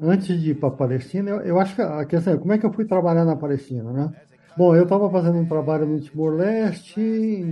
antes 0.00 0.40
de 0.40 0.50
ir 0.50 0.54
para 0.54 0.68
a 0.68 0.72
Palestina, 0.72 1.30
eu, 1.30 1.40
eu, 1.40 1.60
acho 1.60 1.74
que 1.74 1.82
a 1.82 2.04
questão 2.04 2.34
é 2.34 2.36
como 2.36 2.52
é 2.52 2.58
que 2.58 2.66
eu 2.66 2.72
fui 2.72 2.84
trabalhar 2.84 3.24
na 3.24 3.36
Palestina, 3.36 3.92
né? 3.92 4.12
Bom, 4.56 4.74
eu 4.74 4.84
estava 4.84 5.10
fazendo 5.10 5.38
um 5.38 5.44
trabalho 5.44 5.86
no 5.86 6.00
Timor-Leste, 6.00 7.44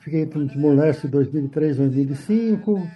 fiquei 0.00 0.26
no 0.26 0.48
Timor-Leste 0.48 1.06
em 1.06 1.10
2003, 1.10 1.76
2005, 1.76 2.88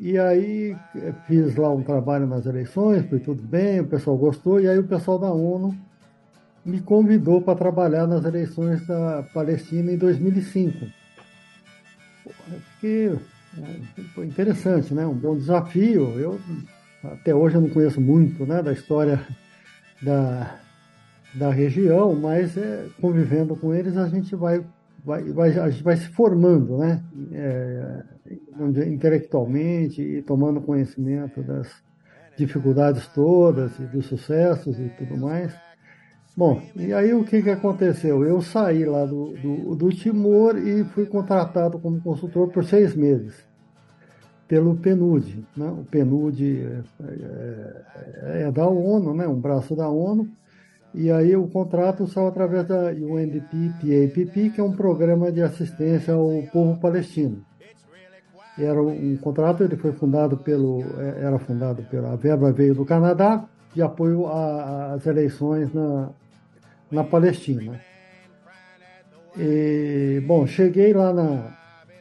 e 0.00 0.18
aí 0.18 0.76
eh, 0.94 1.12
fiz 1.26 1.56
lá 1.56 1.70
um 1.70 1.82
trabalho 1.82 2.26
nas 2.26 2.46
eleições, 2.46 3.06
foi 3.06 3.18
tudo 3.20 3.42
bem, 3.42 3.80
o 3.80 3.86
pessoal 3.86 4.16
gostou, 4.16 4.60
e 4.60 4.68
aí 4.68 4.78
o 4.78 4.84
pessoal 4.84 5.18
da 5.18 5.30
ONU 5.30 5.76
me 6.64 6.80
convidou 6.80 7.42
para 7.42 7.58
trabalhar 7.58 8.06
nas 8.06 8.24
eleições 8.24 8.86
da 8.86 9.22
Palestina 9.32 9.92
em 9.92 9.98
2005. 9.98 10.86
Fiquei, 12.74 13.08
eh, 13.08 13.80
foi 14.14 14.26
interessante, 14.26 14.94
né? 14.94 15.06
Um 15.06 15.14
bom 15.14 15.36
desafio. 15.36 16.18
Eu 16.18 16.40
até 17.12 17.34
hoje 17.34 17.56
eu 17.56 17.60
não 17.60 17.70
conheço 17.70 18.00
muito, 18.00 18.46
né, 18.46 18.62
da 18.62 18.72
história 18.72 19.20
da, 20.02 20.58
da 21.34 21.50
região, 21.50 22.14
mas 22.14 22.56
é, 22.56 22.86
convivendo 23.00 23.56
com 23.56 23.74
eles 23.74 23.96
a 23.96 24.08
gente 24.08 24.34
vai 24.34 24.64
vai, 25.06 25.22
vai, 25.22 25.58
a 25.58 25.70
gente 25.70 25.84
vai 25.84 25.96
se 25.96 26.08
formando, 26.08 26.78
né? 26.78 27.02
É, 27.32 28.02
intelectualmente 28.88 30.02
e 30.02 30.20
tomando 30.20 30.60
conhecimento 30.60 31.42
das 31.42 31.68
dificuldades 32.36 33.06
todas 33.08 33.78
e 33.78 33.84
dos 33.84 34.06
sucessos 34.06 34.80
e 34.80 34.88
tudo 34.98 35.16
mais. 35.16 35.54
Bom, 36.36 36.60
e 36.74 36.92
aí 36.92 37.14
o 37.14 37.24
que, 37.24 37.40
que 37.40 37.50
aconteceu? 37.50 38.24
Eu 38.24 38.42
saí 38.42 38.84
lá 38.84 39.06
do, 39.06 39.32
do, 39.34 39.74
do 39.76 39.88
Timor 39.90 40.58
e 40.58 40.84
fui 40.84 41.06
contratado 41.06 41.78
como 41.78 42.00
consultor 42.00 42.48
por 42.50 42.64
seis 42.64 42.94
meses 42.94 43.45
pelo 44.48 44.76
PNUD. 44.76 45.44
Né? 45.56 45.66
O 45.66 45.84
PNUD 45.84 46.42
é, 46.42 46.82
é, 48.22 48.42
é 48.42 48.52
da 48.52 48.66
ONU, 48.66 49.14
né? 49.14 49.26
um 49.26 49.40
braço 49.40 49.74
da 49.74 49.88
ONU, 49.88 50.28
e 50.94 51.10
aí 51.10 51.36
o 51.36 51.46
contrato 51.48 52.06
saiu 52.06 52.28
através 52.28 52.66
da 52.66 52.90
UNDP 52.90 53.70
PAPP, 53.80 54.50
que 54.50 54.60
é 54.60 54.64
um 54.64 54.72
programa 54.72 55.30
de 55.30 55.42
assistência 55.42 56.14
ao 56.14 56.42
povo 56.52 56.80
palestino. 56.80 57.44
Era 58.58 58.80
um 58.80 59.16
contrato, 59.18 59.62
ele 59.62 59.76
foi 59.76 59.92
fundado 59.92 60.38
pelo, 60.38 60.82
é, 60.98 61.24
era 61.24 61.38
fundado 61.38 61.82
pela, 61.90 62.12
a 62.12 62.16
verba 62.16 62.50
veio 62.52 62.74
do 62.74 62.86
Canadá, 62.86 63.44
de 63.74 63.82
apoio 63.82 64.26
às 64.26 65.04
eleições 65.04 65.70
na, 65.74 66.08
na 66.90 67.04
Palestina. 67.04 67.78
E, 69.36 70.22
bom, 70.26 70.46
cheguei 70.46 70.94
lá 70.94 71.12
na, 71.12 71.54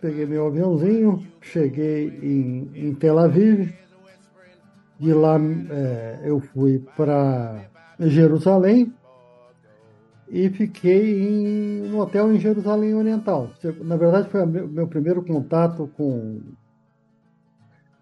peguei 0.06 0.28
meu 0.28 0.45
aviãozinho, 0.45 1.26
cheguei 1.41 2.08
em, 2.22 2.70
em 2.76 2.93
Tel 2.93 3.18
Aviv, 3.18 3.74
de 4.99 5.14
lá 5.14 5.36
é, 5.72 6.22
eu 6.24 6.39
fui 6.39 6.78
para 6.95 7.66
Jerusalém 7.99 8.93
e 10.30 10.47
fiquei 10.49 11.28
em, 11.28 11.89
no 11.89 12.01
hotel 12.01 12.32
em 12.32 12.39
Jerusalém 12.39 12.93
Oriental. 12.93 13.49
Na 13.84 13.97
verdade, 13.97 14.30
foi 14.30 14.43
o 14.43 14.47
meu 14.47 14.88
primeiro 14.88 15.24
contato 15.24 15.89
com, 15.97 16.39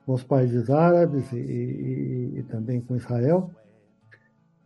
com 0.06 0.12
os 0.12 0.24
países 0.24 0.70
árabes 0.70 1.32
e, 1.32 1.38
e, 1.38 2.40
e, 2.40 2.44
também 2.44 2.82
com 2.82 2.98
Israel. 2.98 3.50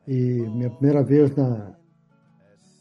E 0.08 0.42
minha 0.56 0.72
primeira 0.72 1.04
vez 1.04 1.36
na, 1.36 1.77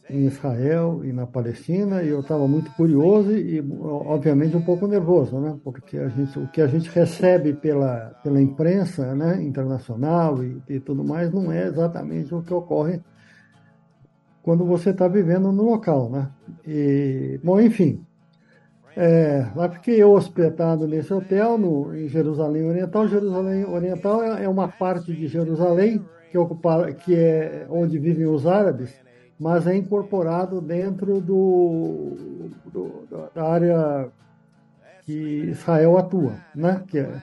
em 0.09 0.27
Israel 0.27 1.05
e 1.05 1.13
na 1.13 1.27
Palestina, 1.27 2.03
e 2.03 2.09
eu 2.09 2.21
estava 2.21 2.47
muito 2.47 2.71
curioso 2.73 3.33
e, 3.33 3.61
obviamente, 3.81 4.57
um 4.57 4.63
pouco 4.63 4.87
nervoso, 4.87 5.41
né? 5.41 5.59
Porque 5.65 5.99
a 5.99 6.09
gente, 6.09 6.39
o 6.39 6.47
que 6.49 6.61
a 6.61 6.67
gente 6.67 6.89
recebe 6.91 7.53
pela, 7.53 8.13
pela 8.23 8.41
imprensa 8.41 9.15
né, 9.15 9.43
internacional 9.43 10.43
e, 10.45 10.63
e 10.69 10.81
tudo 10.81 11.05
mais 11.05 11.33
não 11.33 11.51
é 11.51 11.67
exatamente 11.67 12.35
o 12.35 12.43
que 12.43 12.55
ocorre 12.55 13.01
quando 14.43 14.65
você 14.65 14.91
está 14.91 15.09
vivendo 15.09 15.51
no 15.51 15.65
local, 15.65 16.09
né? 16.09 16.31
E, 16.65 17.41
bom, 17.43 17.61
enfim, 17.61 18.01
é, 18.97 19.45
lá 19.57 19.69
fiquei 19.69 20.03
hospedado 20.05 20.87
nesse 20.87 21.13
hotel 21.13 21.59
no, 21.59 21.95
em 21.95 22.09
Jerusalém 22.09 22.65
Oriental. 22.65 23.09
Jerusalém 23.09 23.65
Oriental 23.65 24.23
é, 24.23 24.45
é 24.45 24.49
uma 24.49 24.69
parte 24.69 25.13
de 25.13 25.27
Jerusalém 25.27 26.01
que, 26.31 26.39
ocupa, 26.39 26.93
que 26.93 27.15
é 27.15 27.67
onde 27.69 27.99
vivem 27.99 28.27
os 28.27 28.47
árabes 28.47 28.95
mas 29.39 29.67
é 29.67 29.77
incorporado 29.77 30.61
dentro 30.61 31.21
do, 31.21 32.51
do, 32.73 33.09
da 33.35 33.45
área 33.45 34.09
que 35.05 35.13
Israel 35.51 35.99
atua, 35.99 36.35
né? 36.55 36.83
Que 36.89 36.99
é, 36.99 37.23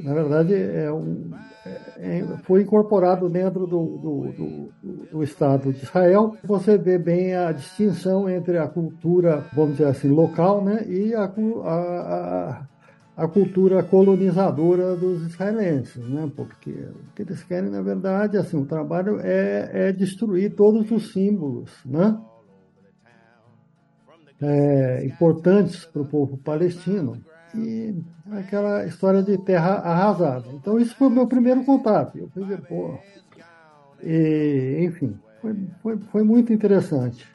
na 0.00 0.12
verdade 0.12 0.54
é 0.54 0.92
um, 0.92 1.30
é, 1.64 2.18
é 2.18 2.24
foi 2.44 2.62
incorporado 2.62 3.28
dentro 3.28 3.66
do, 3.66 3.84
do, 3.98 4.72
do, 5.10 5.22
Estado 5.22 5.72
de 5.72 5.82
Israel. 5.82 6.36
Você 6.44 6.76
vê 6.76 6.98
bem 6.98 7.34
a 7.34 7.52
distinção 7.52 8.28
entre 8.28 8.58
a 8.58 8.68
cultura, 8.68 9.44
vamos 9.54 9.72
dizer 9.72 9.86
assim, 9.86 10.08
local, 10.08 10.62
né? 10.62 10.84
E 10.86 11.14
a, 11.14 11.24
a 11.24 11.30
a 11.64 12.66
cultura 13.26 13.82
colonizadora 13.82 14.94
dos 14.94 15.22
israelenses, 15.22 16.06
né? 16.06 16.30
porque 16.36 16.70
o 16.70 17.14
que 17.14 17.22
eles 17.22 17.42
querem, 17.42 17.70
na 17.70 17.80
verdade, 17.80 18.36
assim, 18.36 18.58
o 18.58 18.66
trabalho 18.66 19.18
é, 19.20 19.88
é 19.88 19.92
destruir 19.92 20.54
todos 20.54 20.90
os 20.90 21.12
símbolos 21.12 21.70
né? 21.84 22.18
É, 24.38 25.06
importantes 25.06 25.86
para 25.86 26.02
o 26.02 26.06
povo 26.06 26.36
palestino 26.36 27.18
e 27.54 27.94
aquela 28.32 28.84
história 28.84 29.22
de 29.22 29.38
terra 29.38 29.76
arrasada. 29.76 30.48
Então, 30.52 30.78
isso 30.78 30.94
foi 30.94 31.08
o 31.08 31.10
meu 31.10 31.26
primeiro 31.26 31.64
contato. 31.64 32.18
Eu 32.18 32.28
pensei, 32.28 32.58
pô, 32.58 32.98
e, 34.02 34.84
enfim, 34.84 35.18
foi, 35.40 35.56
foi, 35.82 35.96
foi 36.12 36.22
muito 36.22 36.52
interessante. 36.52 37.26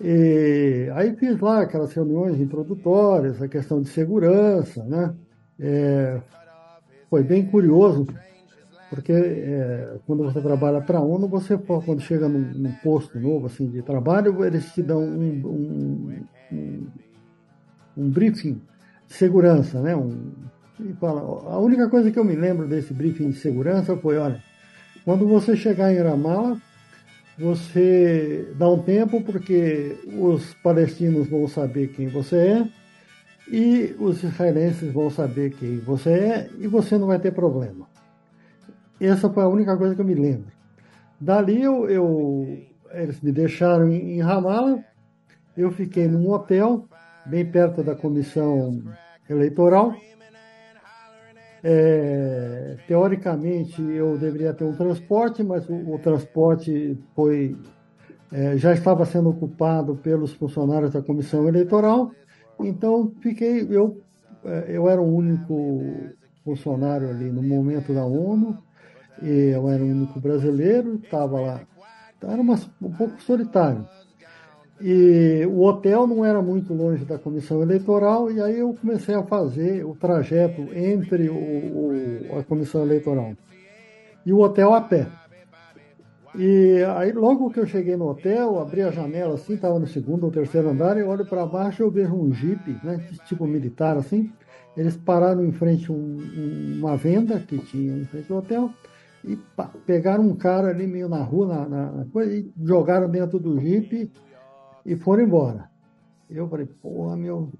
E 0.00 0.90
aí 0.94 1.16
fiz 1.16 1.40
lá 1.40 1.62
aquelas 1.62 1.92
reuniões 1.92 2.38
introdutórias, 2.38 3.40
a 3.40 3.48
questão 3.48 3.80
de 3.80 3.88
segurança, 3.88 4.84
né? 4.84 5.14
É, 5.58 6.20
foi 7.08 7.22
bem 7.22 7.46
curioso, 7.46 8.06
porque 8.90 9.12
é, 9.12 9.96
quando 10.06 10.24
você 10.24 10.40
trabalha 10.40 10.82
para 10.82 10.98
a 10.98 11.02
ONU, 11.02 11.26
você 11.28 11.56
quando 11.56 12.00
chega 12.00 12.28
num, 12.28 12.40
num, 12.40 12.72
posto 12.82 13.18
novo 13.18 13.46
assim 13.46 13.68
de 13.70 13.80
trabalho, 13.80 14.44
eles 14.44 14.72
te 14.72 14.82
dão 14.82 15.00
um, 15.02 15.46
um, 15.46 16.24
um, 16.52 16.86
um 17.96 18.10
briefing 18.10 18.60
de 19.06 19.14
segurança, 19.14 19.80
né? 19.80 19.96
Um, 19.96 20.32
fala, 21.00 21.20
a 21.50 21.58
única 21.58 21.88
coisa 21.88 22.10
que 22.10 22.18
eu 22.18 22.24
me 22.24 22.36
lembro 22.36 22.68
desse 22.68 22.92
briefing 22.92 23.30
de 23.30 23.38
segurança 23.38 23.96
foi, 23.96 24.18
olha, 24.18 24.42
quando 25.06 25.26
você 25.26 25.56
chegar 25.56 25.90
em 25.92 26.02
Ramallah, 26.02 26.60
você 27.38 28.52
dá 28.56 28.68
um 28.68 28.82
tempo 28.82 29.20
porque 29.22 29.96
os 30.18 30.54
palestinos 30.54 31.28
vão 31.28 31.46
saber 31.46 31.88
quem 31.88 32.08
você 32.08 32.36
é 32.36 32.68
e 33.48 33.94
os 33.98 34.22
israelenses 34.22 34.92
vão 34.92 35.10
saber 35.10 35.50
quem 35.54 35.78
você 35.78 36.10
é 36.10 36.50
e 36.58 36.66
você 36.66 36.96
não 36.96 37.06
vai 37.06 37.18
ter 37.18 37.32
problema. 37.32 37.86
Essa 39.00 39.28
foi 39.28 39.42
a 39.42 39.48
única 39.48 39.76
coisa 39.76 39.94
que 39.94 40.00
eu 40.00 40.06
me 40.06 40.14
lembro. 40.14 40.50
Dali 41.20 41.62
eu, 41.62 41.88
eu 41.88 42.58
eles 42.92 43.20
me 43.20 43.30
deixaram 43.32 43.90
em, 43.90 44.16
em 44.16 44.20
Ramallah, 44.22 44.82
eu 45.56 45.70
fiquei 45.70 46.08
num 46.08 46.30
hotel 46.30 46.88
bem 47.26 47.44
perto 47.44 47.82
da 47.82 47.94
comissão 47.94 48.82
eleitoral. 49.28 49.94
É, 51.68 52.76
teoricamente, 52.86 53.82
eu 53.82 54.16
deveria 54.16 54.54
ter 54.54 54.62
um 54.62 54.76
transporte, 54.76 55.42
mas 55.42 55.68
o, 55.68 55.94
o 55.94 55.98
transporte 55.98 56.96
foi 57.12 57.56
é, 58.30 58.56
já 58.56 58.72
estava 58.72 59.04
sendo 59.04 59.30
ocupado 59.30 59.96
pelos 59.96 60.32
funcionários 60.32 60.92
da 60.92 61.02
comissão 61.02 61.48
eleitoral. 61.48 62.12
Então, 62.60 63.12
fiquei 63.20 63.66
eu 63.68 64.00
é, 64.44 64.66
eu 64.68 64.88
era 64.88 65.02
o 65.02 65.12
único 65.12 65.82
funcionário 66.44 67.10
ali 67.10 67.32
no 67.32 67.42
momento 67.42 67.92
da 67.92 68.04
ONU. 68.04 68.56
eu 69.20 69.68
era 69.68 69.82
o 69.82 69.86
único 69.86 70.20
brasileiro, 70.20 71.00
estava 71.02 71.40
lá. 71.40 71.60
Era 72.22 72.40
uma, 72.40 72.54
um 72.80 72.92
pouco 72.92 73.20
solitário. 73.20 73.84
E 74.80 75.46
o 75.46 75.62
hotel 75.62 76.06
não 76.06 76.24
era 76.24 76.42
muito 76.42 76.74
longe 76.74 77.04
da 77.04 77.18
comissão 77.18 77.62
eleitoral, 77.62 78.30
e 78.30 78.40
aí 78.40 78.58
eu 78.58 78.74
comecei 78.74 79.14
a 79.14 79.22
fazer 79.22 79.84
o 79.84 79.94
trajeto 79.94 80.68
entre 80.74 81.30
o, 81.30 81.34
o, 81.34 82.38
a 82.38 82.42
comissão 82.42 82.82
eleitoral 82.82 83.32
e 84.26 84.32
o 84.32 84.40
hotel 84.40 84.74
a 84.74 84.80
pé. 84.80 85.06
E 86.38 86.84
aí, 86.96 87.12
logo 87.12 87.48
que 87.48 87.60
eu 87.60 87.66
cheguei 87.66 87.96
no 87.96 88.10
hotel, 88.10 88.58
abri 88.58 88.82
a 88.82 88.90
janela 88.90 89.34
assim, 89.34 89.54
estava 89.54 89.78
no 89.78 89.86
segundo 89.86 90.24
ou 90.24 90.30
terceiro 90.30 90.68
andar, 90.68 90.98
e 90.98 91.02
olho 91.02 91.24
para 91.24 91.46
baixo 91.46 91.82
eu 91.82 91.90
vejo 91.90 92.14
um 92.14 92.30
jipe, 92.32 92.76
né, 92.84 93.00
tipo 93.26 93.46
militar 93.46 93.96
assim. 93.96 94.30
Eles 94.76 94.94
pararam 94.94 95.42
em 95.42 95.52
frente 95.52 95.90
a 95.90 95.94
um, 95.94 96.78
uma 96.78 96.96
venda 96.98 97.40
que 97.40 97.56
tinha 97.56 97.96
em 97.96 98.04
frente 98.04 98.30
ao 98.30 98.40
hotel 98.40 98.70
e 99.24 99.36
pá, 99.56 99.70
pegaram 99.86 100.24
um 100.24 100.36
cara 100.36 100.68
ali 100.68 100.86
meio 100.86 101.08
na 101.08 101.22
rua, 101.22 101.46
na, 101.46 101.90
na, 101.90 102.04
coisa, 102.12 102.34
e 102.34 102.52
jogaram 102.62 103.08
dentro 103.08 103.38
do 103.38 103.58
jipe 103.58 104.12
e 104.86 104.96
foram 104.96 105.24
embora. 105.24 105.68
Eu 106.30 106.48
falei, 106.48 106.66
porra, 106.66 107.16
meu, 107.16 107.52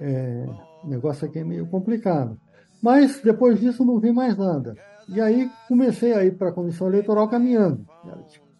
é, 0.00 0.46
negócio 0.84 1.26
aqui 1.26 1.38
é 1.38 1.44
meio 1.44 1.66
complicado. 1.66 2.36
Mas 2.82 3.20
depois 3.22 3.60
disso 3.60 3.84
não 3.84 4.00
vi 4.00 4.12
mais 4.12 4.36
nada. 4.36 4.74
E 5.08 5.20
aí 5.20 5.50
comecei 5.68 6.12
a 6.12 6.24
ir 6.24 6.36
para 6.36 6.50
a 6.50 6.52
comissão 6.52 6.88
eleitoral 6.88 7.28
caminhando. 7.28 7.86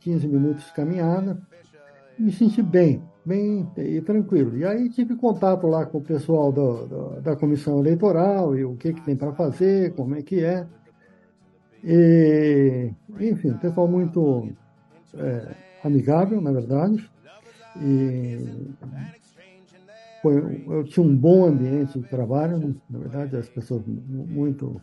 15 0.00 0.28
minutos 0.28 0.64
de 0.64 0.72
caminhada. 0.72 1.40
Me 2.18 2.30
senti 2.30 2.62
bem, 2.62 3.02
bem 3.24 3.68
e 3.76 4.00
tranquilo. 4.00 4.56
E 4.56 4.64
aí 4.64 4.88
tive 4.88 5.16
contato 5.16 5.66
lá 5.66 5.86
com 5.86 5.98
o 5.98 6.02
pessoal 6.02 6.52
do, 6.52 6.86
do, 6.86 7.20
da 7.20 7.34
comissão 7.34 7.80
eleitoral 7.80 8.56
e 8.56 8.64
o 8.64 8.76
que, 8.76 8.92
que 8.92 9.04
tem 9.04 9.16
para 9.16 9.32
fazer, 9.32 9.94
como 9.94 10.14
é 10.14 10.22
que 10.22 10.44
é. 10.44 10.66
E, 11.84 12.92
enfim, 13.18 13.54
pessoal 13.54 13.88
muito 13.88 14.48
é, 15.14 15.54
amigável, 15.82 16.40
na 16.40 16.52
verdade. 16.52 17.10
E 17.76 18.72
foi, 20.22 20.64
eu 20.68 20.84
tinha 20.84 21.04
um 21.04 21.16
bom 21.16 21.46
ambiente 21.46 21.98
de 21.98 22.06
trabalho, 22.08 22.76
na 22.88 22.98
verdade, 22.98 23.36
as 23.36 23.48
pessoas 23.48 23.82
muito, 23.86 24.80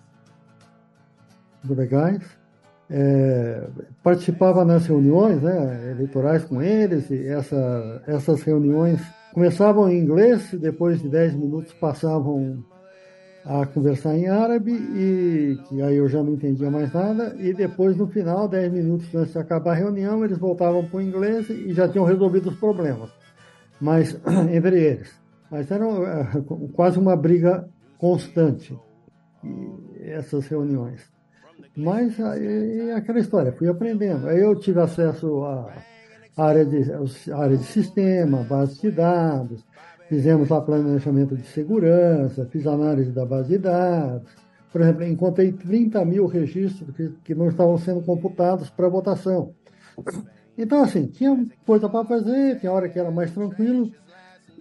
legais. 1.63 2.21
É, 2.91 3.69
participava 4.03 4.65
nas 4.65 4.87
reuniões 4.87 5.41
né, 5.41 5.91
eleitorais 5.91 6.43
com 6.43 6.61
eles, 6.61 7.09
e 7.09 7.27
essa, 7.27 8.03
essas 8.07 8.41
reuniões 8.41 8.99
começavam 9.31 9.89
em 9.89 9.99
inglês, 9.99 10.49
depois 10.53 11.01
de 11.01 11.07
10 11.07 11.35
minutos 11.35 11.71
passavam 11.73 12.63
a 13.49 13.65
conversar 13.65 14.15
em 14.15 14.27
árabe, 14.27 14.71
e 14.71 15.57
que 15.67 15.81
aí 15.81 15.95
eu 15.95 16.07
já 16.07 16.21
não 16.21 16.33
entendia 16.33 16.69
mais 16.69 16.93
nada, 16.93 17.35
e 17.39 17.51
depois 17.51 17.97
no 17.97 18.05
final, 18.05 18.47
10 18.47 18.71
minutos 18.71 19.15
antes 19.15 19.33
de 19.33 19.39
acabar 19.39 19.71
a 19.71 19.75
reunião, 19.75 20.23
eles 20.23 20.37
voltavam 20.37 20.85
para 20.85 20.97
o 20.97 21.01
inglês 21.01 21.49
e 21.49 21.73
já 21.73 21.89
tinham 21.89 22.05
resolvido 22.05 22.49
os 22.49 22.59
problemas, 22.59 23.09
mas 23.81 24.15
entre 24.53 24.79
eles. 24.79 25.19
Mas 25.49 25.71
era 25.71 25.83
é, 25.83 26.27
quase 26.73 26.99
uma 26.99 27.15
briga 27.15 27.67
constante, 27.97 28.77
essas 29.99 30.47
reuniões. 30.47 31.01
Mas 31.75 32.19
é 32.19 32.93
aquela 32.93 33.17
história, 33.17 33.51
fui 33.51 33.67
aprendendo. 33.67 34.27
Aí 34.27 34.39
eu 34.39 34.53
tive 34.59 34.79
acesso 34.79 35.43
à 35.43 35.73
área 36.37 36.63
de, 36.63 36.83
área 37.33 37.57
de 37.57 37.63
sistema, 37.63 38.43
base 38.43 38.79
de 38.79 38.91
dados, 38.91 39.65
Fizemos 40.09 40.49
lá 40.49 40.59
planejamento 40.59 41.37
de 41.37 41.45
segurança, 41.45 42.43
fiz 42.47 42.65
análise 42.65 43.11
da 43.11 43.27
base 43.27 43.49
de 43.49 43.59
dados. 43.59 44.27
Por 44.71 44.81
exemplo, 44.81 45.03
encontrei 45.03 45.51
30 45.51 46.03
mil 46.03 46.25
registros 46.25 46.95
que, 46.95 47.09
que 47.23 47.35
não 47.35 47.47
estavam 47.47 47.77
sendo 47.77 48.01
computados 48.01 48.71
para 48.71 48.89
votação. 48.89 49.53
Então, 50.57 50.83
assim, 50.83 51.05
tinha 51.05 51.45
coisa 51.63 51.87
para 51.87 52.03
fazer, 52.05 52.59
tinha 52.59 52.71
hora 52.71 52.89
que 52.89 52.97
era 52.97 53.11
mais 53.11 53.31
tranquilo. 53.31 53.91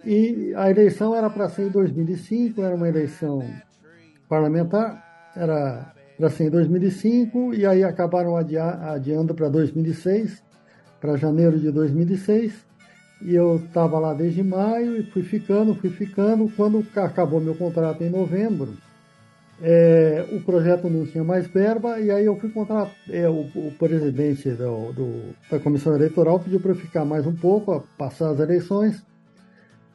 E 0.05 0.53
a 0.55 0.69
eleição 0.69 1.15
era 1.15 1.31
para 1.31 1.49
ser 1.49 1.63
em 1.63 1.71
2005, 1.71 2.61
era 2.61 2.75
uma 2.75 2.87
eleição 2.87 3.43
parlamentar, 4.29 5.31
era 5.35 5.95
para 6.15 6.29
ser 6.29 6.43
em 6.45 6.49
2005, 6.51 7.55
e 7.55 7.65
aí 7.65 7.83
acabaram 7.83 8.35
adiando 8.35 9.33
para 9.33 9.49
2006, 9.49 10.43
para 11.01 11.17
janeiro 11.17 11.59
de 11.59 11.71
2006. 11.71 12.68
E 13.21 13.35
eu 13.35 13.57
estava 13.57 13.99
lá 13.99 14.13
desde 14.13 14.41
maio 14.41 14.97
e 14.97 15.03
fui 15.03 15.23
ficando, 15.23 15.75
fui 15.75 15.89
ficando. 15.89 16.49
Quando 16.55 16.85
acabou 16.95 17.41
meu 17.41 17.55
contrato 17.55 18.01
em 18.01 18.09
novembro, 18.09 18.77
é, 19.61 20.25
o 20.31 20.41
projeto 20.41 20.89
não 20.89 21.05
tinha 21.05 21.23
mais 21.23 21.45
verba 21.47 21.99
e 21.99 22.09
aí 22.09 22.25
eu 22.25 22.37
fui 22.37 22.49
contratar. 22.49 22.93
É, 23.09 23.27
o, 23.27 23.41
o, 23.41 23.73
presidente 23.77 24.49
do, 24.51 24.93
do, 24.93 25.35
da 25.51 25.59
comissão 25.59 25.93
eleitoral 25.93 26.39
pediu 26.39 26.61
para 26.61 26.71
eu 26.71 26.75
ficar 26.75 27.03
mais 27.03 27.27
um 27.27 27.35
pouco, 27.35 27.85
passar 27.97 28.29
as 28.29 28.39
eleições. 28.39 29.03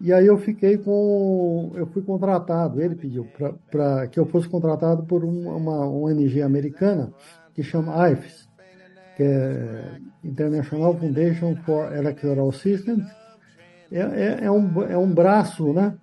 E 0.00 0.12
aí 0.12 0.26
eu 0.26 0.36
fiquei 0.36 0.76
com. 0.76 1.72
Eu 1.74 1.86
fui 1.86 2.02
contratado, 2.02 2.82
ele 2.82 2.94
pediu 2.94 3.26
para 3.70 4.06
que 4.08 4.20
eu 4.20 4.26
fosse 4.26 4.46
contratado 4.48 5.04
por 5.04 5.24
uma, 5.24 5.54
uma 5.54 5.88
ONG 5.88 6.42
americana 6.42 7.10
que 7.54 7.62
chama 7.62 8.10
IFES, 8.10 8.43
que 9.16 9.22
é 9.22 9.98
International 10.22 10.96
Foundation 10.98 11.56
for 11.64 11.92
Electoral 11.94 12.50
Systems, 12.52 13.04
é, 13.90 14.00
é, 14.00 14.38
é, 14.44 14.50
um, 14.50 14.82
é 14.82 14.98
um 14.98 15.12
braço, 15.12 15.72
né, 15.72 15.94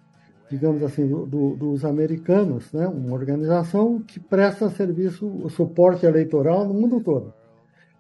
digamos 0.50 0.84
assim, 0.84 1.08
do, 1.08 1.56
dos 1.56 1.84
americanos, 1.84 2.72
né, 2.72 2.88
uma 2.88 3.14
organização 3.14 4.00
que 4.00 4.20
presta 4.20 4.70
serviço, 4.70 5.50
suporte 5.50 6.06
eleitoral 6.06 6.66
no 6.68 6.74
mundo 6.74 7.02
todo, 7.02 7.34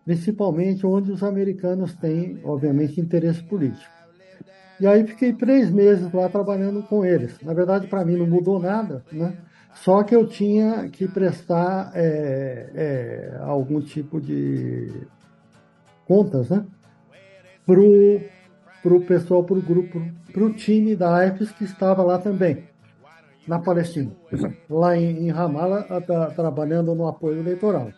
principalmente 0.05 0.85
onde 0.85 1.11
os 1.11 1.23
americanos 1.23 1.95
têm, 1.95 2.39
obviamente, 2.43 3.01
interesse 3.01 3.43
político. 3.43 3.91
E 4.79 4.87
aí 4.87 5.05
fiquei 5.05 5.31
três 5.31 5.69
meses 5.69 6.11
lá 6.11 6.27
trabalhando 6.27 6.81
com 6.81 7.05
eles. 7.05 7.39
Na 7.43 7.53
verdade, 7.53 7.85
para 7.85 8.03
mim 8.03 8.17
não 8.17 8.25
mudou 8.25 8.59
nada, 8.59 9.05
né? 9.11 9.37
Só 9.73 10.03
que 10.03 10.15
eu 10.15 10.27
tinha 10.27 10.89
que 10.89 11.07
prestar 11.07 11.91
é, 11.95 12.69
é, 12.75 13.37
algum 13.41 13.81
tipo 13.81 14.19
de 14.19 14.91
contas, 16.05 16.49
né? 16.49 16.65
Pro, 17.65 18.21
pro 18.83 19.01
pessoal, 19.01 19.43
pro 19.43 19.61
grupo, 19.61 20.01
pro 20.33 20.53
time 20.53 20.95
da 20.95 21.15
AIFES 21.15 21.51
que 21.51 21.63
estava 21.63 22.03
lá 22.03 22.17
também, 22.17 22.65
na 23.47 23.59
Palestina, 23.59 24.11
lá 24.69 24.97
em, 24.97 25.27
em 25.27 25.29
Ramallah, 25.29 25.85
trabalhando 26.35 26.93
no 26.93 27.07
apoio 27.07 27.39
eleitoral. 27.39 27.91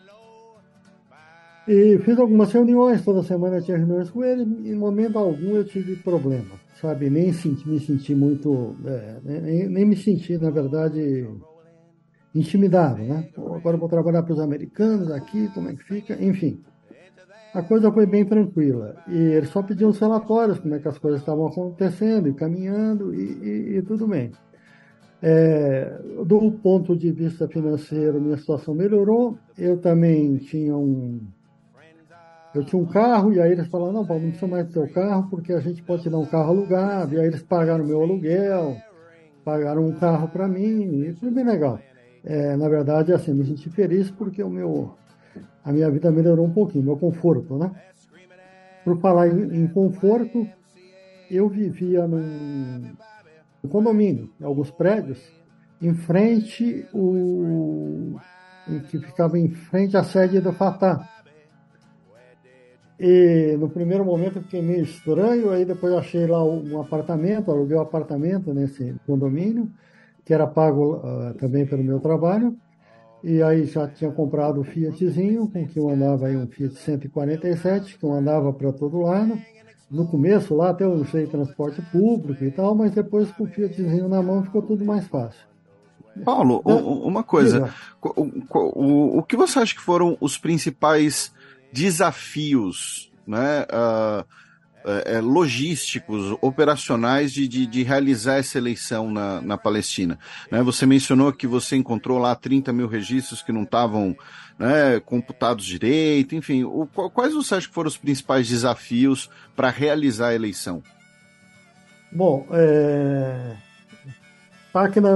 E 1.66 1.98
fiz 1.98 2.18
algumas 2.18 2.52
reuniões, 2.52 3.02
toda 3.02 3.22
semana 3.22 3.60
tinha 3.60 3.78
reuniões 3.78 4.10
com 4.10 4.22
ele, 4.22 4.42
em 4.42 4.74
momento 4.74 5.18
algum 5.18 5.56
eu 5.56 5.64
tive 5.64 5.96
problema, 5.96 6.56
sabe? 6.80 7.08
Nem 7.08 7.32
senti, 7.32 7.66
me 7.66 7.80
senti 7.80 8.14
muito, 8.14 8.76
é, 8.84 9.16
nem, 9.24 9.68
nem 9.68 9.84
me 9.86 9.96
senti, 9.96 10.36
na 10.36 10.50
verdade, 10.50 11.26
intimidado, 12.34 13.02
né? 13.02 13.28
Agora 13.36 13.76
vou 13.76 13.88
trabalhar 13.88 14.22
para 14.22 14.32
os 14.32 14.40
americanos 14.40 15.10
aqui, 15.10 15.48
como 15.54 15.68
é 15.68 15.74
que 15.74 15.84
fica? 15.84 16.14
Enfim, 16.22 16.60
a 17.54 17.62
coisa 17.62 17.92
foi 17.92 18.04
bem 18.04 18.24
tranquila. 18.24 18.96
E 19.06 19.16
ele 19.16 19.46
só 19.46 19.62
pediu 19.62 19.88
os 19.88 19.98
relatórios, 19.98 20.58
como 20.58 20.74
é 20.74 20.80
que 20.80 20.88
as 20.88 20.98
coisas 20.98 21.20
estavam 21.20 21.46
acontecendo 21.46 22.28
e 22.28 22.34
caminhando, 22.34 23.14
e, 23.14 23.20
e, 23.20 23.76
e 23.78 23.82
tudo 23.82 24.08
bem. 24.08 24.32
É, 25.22 26.00
do 26.26 26.50
ponto 26.50 26.96
de 26.96 27.12
vista 27.12 27.46
financeiro, 27.48 28.20
minha 28.20 28.36
situação 28.36 28.74
melhorou. 28.74 29.38
Eu 29.56 29.78
também 29.78 30.36
tinha 30.36 30.76
um. 30.76 31.20
Eu 32.52 32.64
tinha 32.64 32.80
um 32.80 32.86
carro, 32.86 33.32
e 33.32 33.40
aí 33.40 33.52
eles 33.52 33.68
falaram: 33.68 33.92
não, 33.92 34.06
Paulo, 34.06 34.22
não 34.22 34.30
precisa 34.30 34.50
mais 34.50 34.66
do 34.66 34.72
seu 34.72 34.88
carro, 34.92 35.30
porque 35.30 35.52
a 35.52 35.60
gente 35.60 35.82
pode 35.82 36.02
te 36.02 36.10
dar 36.10 36.18
um 36.18 36.26
carro 36.26 36.50
alugado. 36.50 37.14
E 37.14 37.20
aí 37.20 37.26
eles 37.26 37.42
pagaram 37.42 37.86
meu 37.86 38.02
aluguel, 38.02 38.76
pagaram 39.44 39.86
um 39.86 39.92
carro 39.92 40.28
para 40.28 40.48
mim, 40.48 41.04
e 41.04 41.14
foi 41.14 41.30
bem 41.30 41.44
legal. 41.44 41.78
É, 42.24 42.56
na 42.56 42.68
verdade, 42.68 43.12
assim, 43.12 43.34
me 43.34 43.44
senti 43.44 43.68
feliz 43.68 44.10
porque 44.10 44.42
o 44.42 44.48
meu, 44.48 44.94
a 45.62 45.70
minha 45.70 45.90
vida 45.90 46.10
melhorou 46.10 46.46
um 46.46 46.52
pouquinho, 46.52 46.84
meu 46.84 46.96
conforto, 46.96 47.58
né? 47.58 47.70
Por 48.82 48.98
falar 49.00 49.28
em, 49.28 49.64
em 49.64 49.66
conforto, 49.66 50.46
eu 51.30 51.48
vivia 51.48 52.06
num, 52.06 52.94
condomínio, 53.68 54.30
em 54.40 54.44
alguns 54.44 54.70
prédios, 54.70 55.20
em 55.80 55.94
frente 55.94 56.86
o 56.92 58.16
que 58.88 58.98
ficava 58.98 59.38
em 59.38 59.50
frente 59.50 59.96
à 59.96 60.02
sede 60.02 60.40
do 60.40 60.52
Fatah. 60.52 61.06
E 62.98 63.56
no 63.58 63.68
primeiro 63.68 64.04
momento 64.04 64.38
eu 64.38 64.42
fiquei 64.42 64.62
meio 64.62 64.84
estranho, 64.84 65.50
aí 65.50 65.64
depois 65.64 65.92
achei 65.92 66.26
lá 66.26 66.42
um 66.42 66.80
apartamento, 66.80 67.50
aluguei 67.50 67.76
um 67.76 67.80
apartamento 67.80 68.54
nesse 68.54 68.94
condomínio, 69.06 69.70
que 70.24 70.32
era 70.32 70.46
pago 70.46 70.96
uh, 70.96 71.34
também 71.34 71.66
pelo 71.66 71.82
meu 71.82 72.00
trabalho. 72.00 72.56
E 73.22 73.42
aí 73.42 73.64
já 73.64 73.88
tinha 73.88 74.10
comprado 74.10 74.60
o 74.60 74.64
Fiatzinho, 74.64 75.48
com 75.48 75.66
que 75.66 75.78
eu 75.78 75.88
andava 75.88 76.26
aí 76.26 76.36
um 76.36 76.46
Fiat 76.46 76.74
147, 76.74 77.98
que 77.98 78.04
eu 78.04 78.12
andava 78.12 78.52
para 78.52 78.72
todo 78.72 79.00
lado. 79.00 79.38
No 79.90 80.06
começo 80.06 80.54
lá 80.54 80.70
até 80.70 80.84
eu 80.84 80.92
usei 80.92 81.26
transporte 81.26 81.80
público 81.90 82.44
e 82.44 82.50
tal, 82.50 82.74
mas 82.74 82.92
depois 82.92 83.30
com 83.30 83.44
o 83.44 83.46
Fiatzinho 83.46 84.08
na 84.08 84.22
mão 84.22 84.42
ficou 84.42 84.60
tudo 84.60 84.84
mais 84.84 85.06
fácil. 85.06 85.40
Paulo, 86.22 86.60
uma 86.60 87.22
coisa. 87.22 87.72
O, 88.02 88.22
o, 88.54 89.18
o, 89.18 89.22
que 89.22 89.36
você 89.36 89.58
acha 89.58 89.74
que 89.74 89.80
foram 89.80 90.16
os 90.20 90.38
principais 90.38 91.32
desafios 91.72 93.10
né, 93.26 93.62
uh, 93.62 94.24
é, 94.84 95.20
logísticos, 95.20 96.36
operacionais 96.40 97.32
de, 97.32 97.48
de, 97.48 97.66
de, 97.66 97.82
realizar 97.82 98.36
essa 98.36 98.58
eleição 98.58 99.10
na, 99.10 99.40
na 99.40 99.56
Palestina. 99.56 100.18
Né? 100.50 100.62
Você 100.62 100.84
mencionou 100.84 101.32
que 101.32 101.46
você 101.46 101.76
encontrou 101.76 102.18
lá 102.18 102.34
30 102.34 102.72
mil 102.72 102.86
registros 102.86 103.40
que 103.40 103.52
não 103.52 103.62
estavam 103.62 104.14
né, 104.58 105.00
computados 105.00 105.64
direito, 105.64 106.34
enfim. 106.34 106.64
O, 106.64 106.86
quais 106.86 107.32
você 107.32 107.54
acha 107.54 107.68
que 107.68 107.74
foram 107.74 107.88
os 107.88 107.96
principais 107.96 108.48
desafios 108.48 109.30
para 109.56 109.70
realizar 109.70 110.28
a 110.28 110.34
eleição? 110.34 110.82
Bom, 112.12 112.46
é... 112.52 113.56
tá 114.72 114.84
aqui 114.84 115.00
na, 115.00 115.10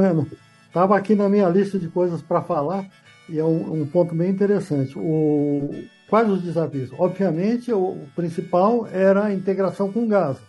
estava 0.67 0.97
aqui 0.97 1.15
na 1.15 1.29
minha 1.29 1.49
lista 1.49 1.79
de 1.79 1.89
coisas 1.89 2.23
para 2.23 2.43
falar 2.43 2.87
e 3.29 3.39
é 3.39 3.45
um, 3.45 3.83
um 3.83 3.87
ponto 3.87 4.15
bem 4.15 4.31
interessante. 4.31 4.99
O, 4.99 5.71
Quais 6.09 6.31
os 6.31 6.43
desafios? 6.43 6.91
Obviamente, 6.99 7.73
o 7.73 8.07
principal 8.17 8.87
era 8.87 9.27
a 9.27 9.35
integração 9.35 9.93
com 9.93 10.09
Gaza, 10.09 10.41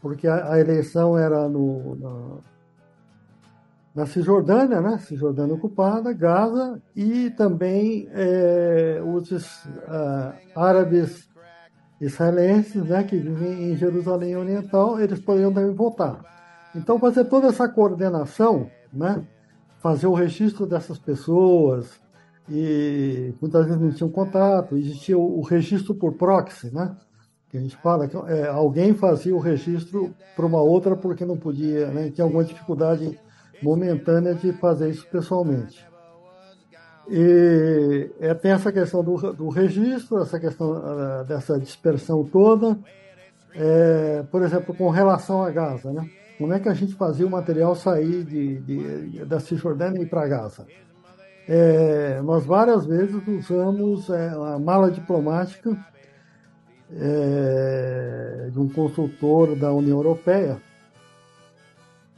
porque 0.00 0.28
a, 0.28 0.52
a 0.52 0.60
eleição 0.60 1.18
era 1.18 1.48
no, 1.48 1.96
na, 1.96 2.36
na, 4.02 4.06
Cisjordânia, 4.06 4.80
né? 4.80 4.98
Cisjordânia 4.98 5.54
ocupada, 5.54 6.12
Gaza, 6.12 6.80
e 6.94 7.30
também 7.30 8.08
é, 8.12 9.02
os 9.04 9.30
uh, 9.32 10.32
árabes 10.54 11.28
israelenses, 12.00 12.84
né, 12.84 13.02
que 13.02 13.16
vivem 13.16 13.72
em 13.72 13.76
Jerusalém 13.76 14.36
Oriental, 14.36 15.00
eles 15.00 15.20
poderiam 15.20 15.52
também 15.52 15.74
votar. 15.74 16.20
Então, 16.74 16.98
fazer 16.98 17.24
toda 17.24 17.48
essa 17.48 17.68
coordenação, 17.68 18.70
né, 18.92 19.24
fazer 19.78 20.06
o 20.06 20.14
registro 20.14 20.66
dessas 20.66 20.98
pessoas, 20.98 22.00
e 22.48 23.32
muitas 23.40 23.64
vezes 23.66 23.80
não 23.80 23.90
tinham 23.90 24.10
contato, 24.10 24.76
existia 24.76 25.16
o, 25.16 25.38
o 25.38 25.42
registro 25.42 25.94
por 25.94 26.12
proxy, 26.14 26.74
né? 26.74 26.94
Que 27.48 27.56
a 27.56 27.60
gente 27.60 27.76
fala 27.76 28.06
que 28.06 28.16
é, 28.16 28.48
alguém 28.48 28.92
fazia 28.94 29.34
o 29.34 29.38
registro 29.38 30.14
para 30.36 30.44
uma 30.44 30.60
outra 30.60 30.96
porque 30.96 31.24
não 31.24 31.36
podia, 31.36 31.88
né? 31.88 32.10
Tinha 32.10 32.24
alguma 32.24 32.44
dificuldade 32.44 33.18
momentânea 33.62 34.34
de 34.34 34.52
fazer 34.52 34.90
isso 34.90 35.06
pessoalmente. 35.06 35.86
E 37.08 38.10
é, 38.20 38.34
tem 38.34 38.52
essa 38.52 38.72
questão 38.72 39.02
do, 39.02 39.32
do 39.32 39.48
registro, 39.48 40.22
essa 40.22 40.40
questão 40.40 40.72
uh, 40.72 41.24
dessa 41.24 41.58
dispersão 41.58 42.24
toda. 42.24 42.78
É, 43.54 44.24
por 44.30 44.42
exemplo, 44.42 44.74
com 44.74 44.90
relação 44.90 45.42
a 45.42 45.50
Gaza, 45.50 45.92
né? 45.92 46.08
Como 46.38 46.52
é 46.52 46.58
que 46.58 46.68
a 46.68 46.74
gente 46.74 46.94
fazia 46.94 47.26
o 47.26 47.30
material 47.30 47.76
sair 47.76 48.24
de, 48.24 48.58
de 48.60 49.24
da 49.24 49.38
Cisjordânia 49.38 50.00
e 50.00 50.02
ir 50.02 50.08
para 50.08 50.26
Gaza? 50.26 50.66
É, 51.48 52.20
nós 52.22 52.44
várias 52.44 52.86
vezes 52.86 53.20
usamos 53.26 54.08
é, 54.08 54.28
a 54.30 54.58
mala 54.58 54.90
diplomática 54.90 55.76
é, 56.92 58.48
de 58.50 58.58
um 58.58 58.68
consultor 58.68 59.54
da 59.56 59.72
União 59.72 59.98
Europeia 59.98 60.60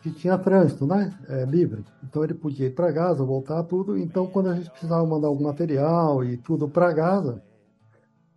que 0.03 0.11
tinha 0.12 0.39
trânsito 0.39 0.87
né, 0.87 1.12
é, 1.29 1.45
livre. 1.45 1.85
Então 2.05 2.22
ele 2.22 2.35
podia 2.35 2.66
ir 2.66 2.74
para 2.74 2.93
Gaza, 2.93 3.24
voltar 3.24 3.64
tudo. 3.64 3.99
Então, 3.99 4.27
quando 4.27 4.51
a 4.51 4.55
gente 4.55 4.70
precisava 4.70 5.05
mandar 5.05 5.27
algum 5.27 5.45
material 5.45 6.22
e 6.22 6.37
tudo 6.37 6.68
para 6.68 6.93
Gaza, 6.93 7.43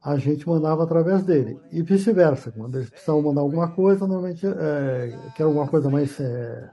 a 0.04 0.18
gente 0.18 0.48
mandava 0.48 0.84
através 0.84 1.24
dele. 1.24 1.60
E 1.72 1.84
vice-versa. 1.84 2.52
Quando 2.52 2.76
eles 2.76 2.90
precisavam 2.90 3.22
mandar 3.22 3.42
alguma 3.42 3.68
coisa, 3.68 4.08
normalmente, 4.08 4.48
é, 4.48 5.16
que 5.36 5.42
era 5.42 5.50
alguma 5.50 5.68
coisa 5.68 5.90
mais 5.90 6.20
é, 6.20 6.70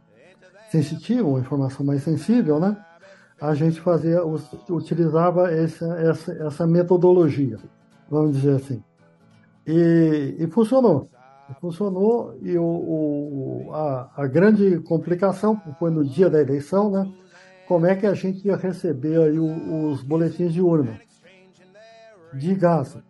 sensitiva, 0.71 1.29
uma 1.29 1.41
informação 1.41 1.85
mais 1.85 2.03
sensível, 2.03 2.59
né? 2.59 2.77
A 3.41 3.55
gente 3.55 3.81
fazia, 3.81 4.23
utilizava 4.71 5.53
essa, 5.53 5.87
essa, 5.99 6.33
essa 6.33 6.67
metodologia, 6.67 7.59
vamos 8.11 8.37
dizer 8.37 8.57
assim. 8.57 8.83
E, 9.67 10.37
e 10.39 10.47
funcionou. 10.47 11.09
Funcionou 11.61 12.37
e 12.43 12.59
o, 12.59 12.65
o, 12.65 13.71
a, 13.73 14.11
a, 14.17 14.27
grande 14.27 14.81
complicação 14.81 15.61
foi 15.79 15.91
no 15.91 16.05
dia 16.05 16.29
da 16.29 16.41
eleição, 16.41 16.91
né? 16.91 17.09
Como 17.69 17.87
é 17.87 17.95
que 17.95 18.07
a 18.07 18.15
gente 18.15 18.47
ia 18.47 18.57
receber 18.57 19.21
aí 19.21 19.39
o, 19.39 19.91
os 19.91 20.03
boletins 20.03 20.53
de 20.53 20.61
urna 20.61 20.99
de 22.33 22.55
Gaza. 22.55 23.03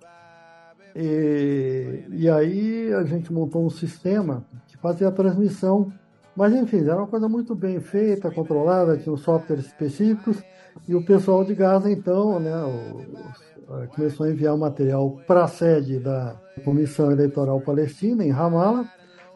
E, 0.94 2.04
e 2.10 2.30
aí 2.30 2.92
a 2.94 3.04
gente 3.04 3.32
montou 3.32 3.64
um 3.64 3.70
sistema 3.70 4.44
que 4.66 4.76
fazia 4.78 5.08
a 5.08 5.12
transmissão 5.12 5.92
mas 6.36 6.52
enfim, 6.52 6.82
era 6.82 6.96
uma 6.96 7.06
coisa 7.06 7.28
muito 7.28 7.54
bem 7.54 7.80
feita, 7.80 8.30
controlada, 8.30 8.98
tinha 8.98 9.16
softwares 9.16 9.66
específicos, 9.66 10.42
e 10.86 10.94
o 10.94 11.04
pessoal 11.04 11.42
de 11.44 11.54
Gaza, 11.54 11.90
então, 11.90 12.38
né, 12.38 12.52
começou 13.94 14.26
a 14.26 14.30
enviar 14.30 14.56
material 14.56 15.18
para 15.26 15.44
a 15.44 15.48
sede 15.48 15.98
da 15.98 16.36
Comissão 16.64 17.10
Eleitoral 17.10 17.60
Palestina, 17.60 18.24
em 18.24 18.30
Ramallah, 18.30 18.88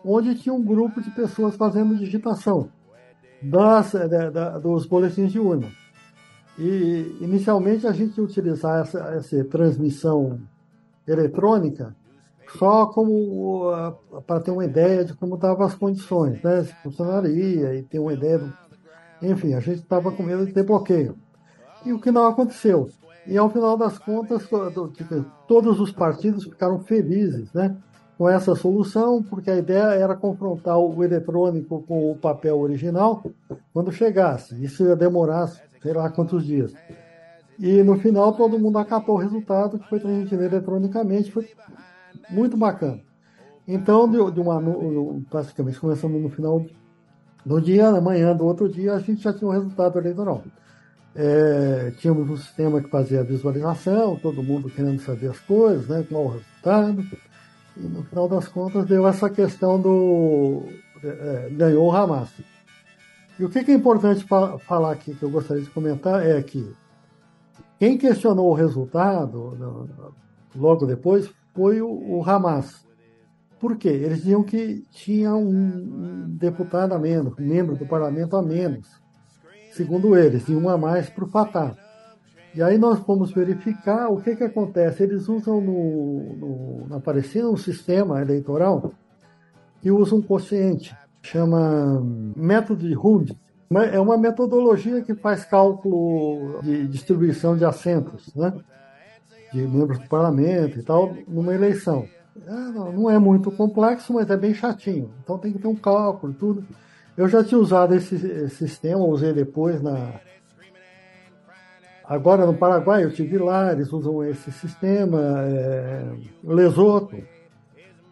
onde 0.05 0.35
tinha 0.35 0.55
um 0.55 0.63
grupo 0.63 1.01
de 1.01 1.11
pessoas 1.11 1.57
fazendo 1.57 1.97
digitação 1.97 2.69
das, 3.43 3.93
da, 3.93 4.31
da, 4.31 4.59
dos 4.59 4.87
boletins 4.87 5.33
de 5.33 5.39
urna. 5.39 5.69
E 6.59 7.17
inicialmente 7.21 7.87
a 7.87 7.93
gente 7.93 8.19
ia 8.19 8.25
utilizar 8.25 8.83
essa, 8.83 8.99
essa 9.15 9.45
transmissão 9.45 10.39
eletrônica 11.07 11.97
só 12.59 12.87
como 12.87 13.71
para 14.27 14.41
ter 14.41 14.51
uma 14.51 14.65
ideia 14.65 15.05
de 15.05 15.15
como 15.15 15.37
estavam 15.37 15.65
as 15.65 15.75
condições, 15.75 16.43
né? 16.43 16.65
Se 16.65 16.75
funcionaria 16.83 17.75
e 17.75 17.83
ter 17.83 17.99
uma 17.99 18.13
ideia 18.13 18.39
do... 18.39 18.53
Enfim, 19.23 19.55
a 19.55 19.61
gente 19.61 19.81
estava 19.81 20.11
com 20.11 20.23
medo 20.23 20.47
de 20.47 20.53
ter 20.53 20.63
bloqueio. 20.63 21.17
E 21.85 21.93
o 21.93 22.01
que 22.01 22.11
não 22.11 22.27
aconteceu. 22.27 22.89
E 23.27 23.37
ao 23.37 23.51
final 23.51 23.77
das 23.77 23.99
contas, 23.99 24.49
tipo, 24.95 25.25
todos 25.47 25.79
os 25.79 25.93
partidos 25.93 26.45
ficaram 26.45 26.81
felizes, 26.81 27.53
né? 27.53 27.77
Com 28.17 28.29
essa 28.29 28.55
solução, 28.55 29.23
porque 29.23 29.51
a 29.51 29.57
ideia 29.57 29.95
era 29.95 30.15
confrontar 30.17 30.79
o 30.79 31.03
eletrônico 31.03 31.83
com 31.83 32.11
o 32.11 32.17
papel 32.17 32.59
original 32.59 33.23
quando 33.73 33.93
chegasse. 33.93 34.63
Isso 34.63 34.85
ia 34.85 34.97
demorar, 34.97 35.47
sei 35.83 35.93
lá 35.93 36.11
quantos 36.11 36.45
dias. 36.45 36.75
E 37.59 37.83
no 37.83 37.99
final 37.99 38.33
todo 38.33 38.59
mundo 38.59 38.79
acatou 38.79 39.15
o 39.15 39.19
resultado, 39.19 39.79
que 39.79 39.89
foi 39.89 40.01
transmitido 40.01 40.43
eletronicamente. 40.43 41.31
Foi 41.31 41.47
muito 42.31 42.57
bacana. 42.57 43.01
Então, 43.66 44.09
de, 44.11 44.33
de 44.33 44.41
uma, 44.41 44.61
praticamente 45.28 45.78
começando 45.78 46.18
no 46.18 46.28
final 46.28 46.64
do 47.45 47.61
dia, 47.61 47.91
na 47.91 48.01
manhã 48.01 48.35
do 48.35 48.45
outro 48.45 48.68
dia, 48.68 48.95
a 48.95 48.99
gente 48.99 49.22
já 49.22 49.33
tinha 49.33 49.49
um 49.49 49.53
resultado 49.53 49.99
eleitoral. 49.99 50.43
É, 51.14 51.93
tínhamos 51.99 52.31
um 52.31 52.37
sistema 52.37 52.81
que 52.81 52.89
fazia 52.89 53.20
a 53.20 53.24
visualização, 53.24 54.16
todo 54.16 54.43
mundo 54.43 54.70
querendo 54.70 55.01
saber 55.01 55.31
as 55.31 55.41
coisas, 55.41 55.89
né, 55.89 56.05
qual 56.09 56.26
o 56.26 56.28
resultado. 56.28 57.05
E 57.76 57.81
no 57.81 58.03
final 58.05 58.28
das 58.28 58.49
contas 58.49 58.87
deu 58.87 59.07
essa 59.07 59.28
questão 59.28 59.81
do. 59.81 60.64
É, 61.03 61.51
ganhou 61.53 61.87
o 61.87 61.93
Hamas. 61.93 62.31
E 63.39 63.45
o 63.45 63.49
que, 63.49 63.59
é 63.59 63.72
importante 63.72 64.24
falar 64.66 64.93
aqui, 64.93 65.14
que 65.14 65.22
eu 65.22 65.31
gostaria 65.31 65.62
de 65.62 65.70
comentar, 65.70 66.24
é 66.26 66.43
que 66.43 66.74
quem 67.78 67.97
questionou 67.97 68.51
o 68.51 68.55
resultado 68.55 69.97
logo 70.55 70.85
depois 70.85 71.31
foi 71.61 71.83
o, 71.83 71.91
o 71.91 72.25
Hamas. 72.25 72.87
Por 73.59 73.77
quê? 73.77 73.91
Eles 73.91 74.21
diziam 74.21 74.43
que 74.43 74.83
tinha 74.91 75.35
um, 75.35 76.25
deputado 76.39 76.95
a 76.95 76.99
menos, 76.99 77.39
um 77.39 77.47
membro 77.47 77.77
do 77.77 77.85
parlamento 77.85 78.35
a 78.35 78.43
menos, 78.43 78.89
segundo 79.71 80.17
eles, 80.17 80.49
e 80.49 80.55
um 80.55 80.71
a 80.71 80.79
mais 80.79 81.11
para 81.11 81.23
o 81.23 81.29
Fatah. 81.29 81.77
E 82.55 82.63
aí 82.63 82.79
nós 82.79 83.01
fomos 83.01 83.31
verificar 83.31 84.09
o 84.09 84.23
que, 84.23 84.35
que 84.37 84.45
acontece. 84.45 85.03
Eles 85.03 85.29
usam 85.29 85.61
no, 85.61 86.37
no, 86.39 86.89
na 86.89 86.99
Palestina 86.99 87.51
um 87.51 87.59
sistema 87.59 88.23
eleitoral 88.23 88.95
que 89.83 89.91
usa 89.91 90.15
um 90.15 90.23
quociente, 90.23 90.97
chama 91.21 92.03
método 92.35 92.89
de 92.89 92.97
Hund. 92.97 93.37
É 93.93 94.01
uma 94.01 94.17
metodologia 94.17 95.03
que 95.03 95.15
faz 95.15 95.45
cálculo 95.45 96.63
de 96.63 96.89
distribuição 96.89 97.55
de 97.55 97.67
assentos, 97.67 98.35
né? 98.35 98.51
De 99.53 99.67
membros 99.67 99.99
do 99.99 100.09
parlamento 100.09 100.79
e 100.79 100.83
tal, 100.83 101.15
numa 101.27 101.55
eleição. 101.55 102.07
É, 102.47 102.51
não 102.51 103.11
é 103.11 103.19
muito 103.19 103.51
complexo, 103.51 104.13
mas 104.13 104.31
é 104.31 104.37
bem 104.37 104.55
chatinho. 104.55 105.11
Então 105.23 105.39
tem 105.39 105.53
que 105.53 105.59
ter 105.59 105.69
um 105.69 105.75
cálculo 105.75 106.33
e 106.33 106.37
tudo. 106.37 106.65
Eu 107.17 107.29
já 107.29 107.45
tinha 107.45 107.61
usado 107.61 107.95
esse, 107.95 108.15
esse 108.15 108.57
sistema, 108.57 109.05
usei 109.05 109.33
depois 109.33 109.83
na. 109.83 110.21
Agora 112.05 112.47
no 112.47 112.55
Paraguai, 112.55 113.05
eu 113.05 113.13
tive 113.13 113.39
lá, 113.39 113.73
eles 113.73 113.93
usam 113.93 114.25
esse 114.25 114.51
sistema. 114.53 115.21
É... 115.45 116.13
Lesoto 116.43 117.17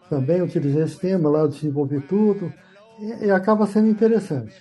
também 0.09 0.41
utilizei 0.41 0.83
esse 0.83 0.93
sistema, 0.93 1.29
lá 1.29 1.41
eu 1.41 1.47
desenvolvi 1.47 2.01
tudo. 2.01 2.51
E, 2.99 3.25
e 3.25 3.31
acaba 3.31 3.65
sendo 3.65 3.87
interessante. 3.87 4.53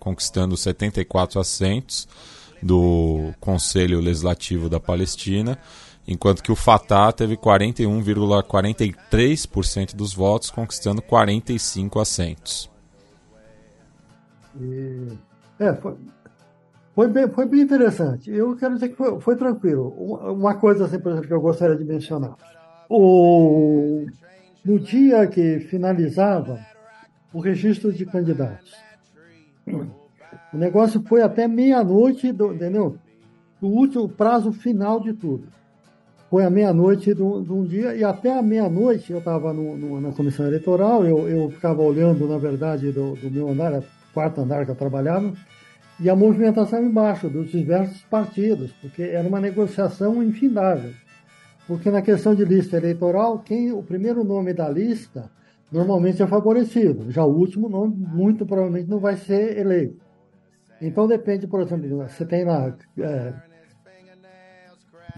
conquistando 0.00 0.56
74 0.56 1.38
assentos 1.40 2.08
do 2.60 3.32
Conselho 3.38 4.00
Legislativo 4.00 4.68
da 4.68 4.80
Palestina, 4.80 5.56
enquanto 6.06 6.42
que 6.42 6.50
o 6.50 6.56
Fatah 6.56 7.12
teve 7.12 7.36
41,43% 7.36 9.94
dos 9.94 10.12
votos, 10.12 10.50
conquistando 10.50 11.00
45 11.00 12.00
assentos. 12.00 12.68
E, 14.60 15.12
é, 15.60 15.72
foi, 15.74 15.94
foi 16.96 17.08
bem, 17.08 17.28
foi 17.28 17.44
bem 17.44 17.60
interessante. 17.60 18.30
Eu 18.30 18.56
quero 18.56 18.72
dizer 18.72 18.88
que 18.88 18.96
foi, 18.96 19.20
foi 19.20 19.36
tranquilo. 19.36 19.88
Uma 20.32 20.54
coisa, 20.54 20.86
assim, 20.86 20.98
por 20.98 21.12
exemplo, 21.12 21.28
que 21.28 21.34
eu 21.34 21.40
gostaria 21.42 21.76
de 21.76 21.84
mencionar. 21.84 22.34
O, 22.88 24.06
no 24.64 24.78
dia 24.80 25.26
que 25.26 25.60
finalizava 25.60 26.58
o 27.34 27.40
registro 27.40 27.92
de 27.92 28.06
candidatos, 28.06 28.72
o 30.54 30.56
negócio 30.56 31.02
foi 31.06 31.20
até 31.20 31.46
meia-noite, 31.46 32.28
entendeu? 32.28 32.96
O 33.60 33.66
último 33.66 34.08
prazo 34.08 34.50
final 34.50 34.98
de 34.98 35.12
tudo. 35.12 35.48
Foi 36.30 36.44
a 36.46 36.50
meia-noite 36.50 37.14
de 37.14 37.22
um 37.22 37.64
dia, 37.64 37.94
e 37.94 38.02
até 38.02 38.38
a 38.38 38.42
meia-noite 38.42 39.12
eu 39.12 39.18
estava 39.18 39.52
na 39.52 40.12
comissão 40.12 40.46
eleitoral, 40.46 41.04
eu, 41.04 41.28
eu 41.28 41.50
ficava 41.50 41.82
olhando, 41.82 42.26
na 42.26 42.38
verdade, 42.38 42.90
do, 42.90 43.14
do 43.16 43.30
meu 43.30 43.50
andar, 43.50 43.82
quarto 44.14 44.40
andar 44.40 44.64
que 44.64 44.70
eu 44.70 44.74
trabalhava, 44.74 45.32
e 45.98 46.10
a 46.10 46.16
movimentação 46.16 46.82
embaixo 46.82 47.28
dos 47.28 47.50
diversos 47.50 48.02
partidos, 48.02 48.72
porque 48.80 49.02
era 49.02 49.26
uma 49.26 49.40
negociação 49.40 50.22
infindável. 50.22 50.92
Porque 51.66 51.90
na 51.90 52.02
questão 52.02 52.34
de 52.34 52.44
lista 52.44 52.76
eleitoral, 52.76 53.38
quem 53.40 53.72
o 53.72 53.82
primeiro 53.82 54.22
nome 54.22 54.52
da 54.52 54.68
lista 54.68 55.30
normalmente 55.72 56.22
é 56.22 56.26
favorecido, 56.26 57.10
já 57.10 57.24
o 57.24 57.34
último 57.34 57.68
nome 57.68 57.96
muito 57.96 58.46
provavelmente 58.46 58.88
não 58.88 59.00
vai 59.00 59.16
ser 59.16 59.58
eleito. 59.58 60.04
Então 60.80 61.08
depende, 61.08 61.46
por 61.46 61.60
exemplo, 61.60 61.88
você 62.06 62.24
tem 62.24 62.44
lá, 62.44 62.72
é, 62.98 63.32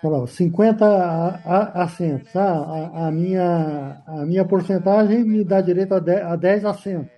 lá 0.03 0.27
50 0.27 1.43
assentos, 1.75 2.35
ah, 2.37 2.91
a, 2.95 3.09
a, 3.09 3.11
minha, 3.11 4.01
a 4.07 4.25
minha 4.25 4.45
porcentagem 4.45 5.25
me 5.25 5.45
dá 5.45 5.61
direito 5.61 5.95
a 5.95 5.99
10, 5.99 6.23
a 6.23 6.37
10 6.37 6.65
assentos. 6.65 7.18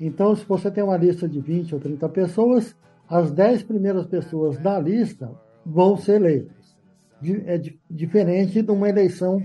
Então, 0.00 0.34
se 0.36 0.44
você 0.44 0.70
tem 0.70 0.84
uma 0.84 0.96
lista 0.96 1.28
de 1.28 1.40
20 1.40 1.74
ou 1.74 1.80
30 1.80 2.08
pessoas, 2.10 2.76
as 3.08 3.30
10 3.30 3.62
primeiras 3.62 4.06
pessoas 4.06 4.58
da 4.58 4.78
lista 4.78 5.30
vão 5.64 5.96
ser 5.96 6.16
eleitas. 6.16 6.76
É 7.46 7.60
diferente 7.88 8.62
de 8.62 8.70
uma 8.70 8.88
eleição 8.88 9.42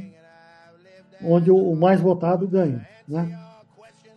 onde 1.24 1.50
o 1.52 1.76
mais 1.76 2.02
votado 2.02 2.48
ganha. 2.48 2.86
Né? 3.08 3.38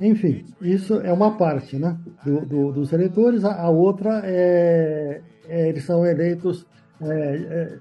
Enfim, 0.01 0.45
isso 0.61 1.01
é 1.01 1.13
uma 1.13 1.37
parte 1.37 1.79
né, 1.79 1.97
do, 2.25 2.45
do, 2.45 2.73
dos 2.73 2.93
eleitores, 2.93 3.45
a, 3.45 3.69
outra 3.71 4.23
é, 4.25 5.21
é, 5.49 5.69
eles 5.69 5.85
são 5.85 6.05
eleitos 6.05 6.67
é, 7.01 7.07
é 7.07 7.79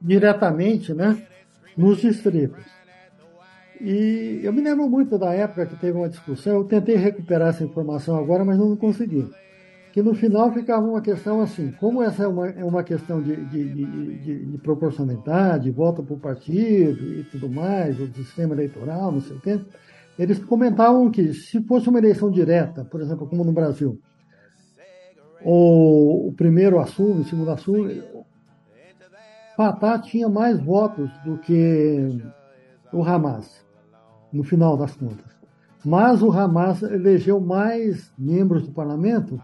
diretamente 0.00 0.92
né, 0.92 1.22
nos 1.76 2.00
distritos. 2.00 2.64
E 3.84 4.40
eu 4.44 4.52
me 4.52 4.62
lembro 4.62 4.88
muito 4.88 5.18
da 5.18 5.34
época 5.34 5.66
que 5.66 5.74
teve 5.74 5.98
uma 5.98 6.08
discussão, 6.08 6.54
eu 6.54 6.64
tentei 6.64 6.94
recuperar 6.94 7.48
essa 7.48 7.64
informação 7.64 8.16
agora, 8.16 8.44
mas 8.44 8.56
não 8.56 8.76
consegui. 8.76 9.28
Que 9.92 10.00
no 10.00 10.14
final 10.14 10.52
ficava 10.52 10.86
uma 10.86 11.00
questão 11.00 11.40
assim, 11.40 11.72
como 11.80 12.00
essa 12.00 12.22
é 12.22 12.28
uma, 12.28 12.48
é 12.48 12.64
uma 12.64 12.84
questão 12.84 13.20
de, 13.20 13.34
de, 13.46 13.74
de, 13.74 14.46
de 14.46 14.58
proporcionalidade, 14.58 15.68
voto 15.72 16.00
por 16.00 16.16
partido 16.20 17.12
e 17.12 17.24
tudo 17.24 17.48
mais, 17.48 17.98
o 17.98 18.06
sistema 18.14 18.54
eleitoral, 18.54 19.10
não 19.10 19.20
sei 19.20 19.36
o 19.36 19.40
quê, 19.40 19.60
eles 20.16 20.38
comentavam 20.38 21.10
que 21.10 21.34
se 21.34 21.60
fosse 21.62 21.88
uma 21.88 21.98
eleição 21.98 22.30
direta, 22.30 22.84
por 22.84 23.00
exemplo, 23.00 23.26
como 23.26 23.42
no 23.42 23.52
Brasil, 23.52 23.98
o, 25.44 26.28
o 26.28 26.32
primeiro 26.34 26.78
assume, 26.78 27.22
o 27.22 27.24
segundo 27.24 27.50
assume, 27.50 28.00
Fatah 29.56 29.98
tinha 29.98 30.28
mais 30.28 30.60
votos 30.60 31.10
do 31.24 31.36
que 31.38 32.22
o 32.92 33.02
Hamas 33.02 33.61
no 34.32 34.42
final 34.42 34.76
das 34.76 34.94
contas. 34.94 35.30
Mas 35.84 36.22
o 36.22 36.30
Hamas 36.30 36.82
elegeu 36.82 37.40
mais 37.40 38.12
membros 38.16 38.62
do 38.62 38.72
parlamento 38.72 39.40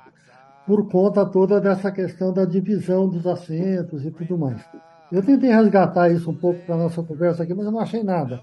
por 0.67 0.89
conta 0.89 1.25
toda 1.27 1.61
dessa 1.61 1.91
questão 1.91 2.33
da 2.33 2.45
divisão 2.45 3.09
dos 3.09 3.27
assentos 3.27 4.05
e 4.05 4.11
tudo 4.11 4.39
mais. 4.39 4.63
Eu 5.11 5.23
tentei 5.23 5.51
resgatar 5.51 6.11
isso 6.11 6.31
um 6.31 6.35
pouco 6.35 6.61
para 6.65 6.77
nossa 6.77 7.03
conversa 7.03 7.43
aqui, 7.43 7.55
mas 7.55 7.67
eu 7.67 7.73
não 7.73 7.81
achei 7.81 8.03
nada. 8.03 8.41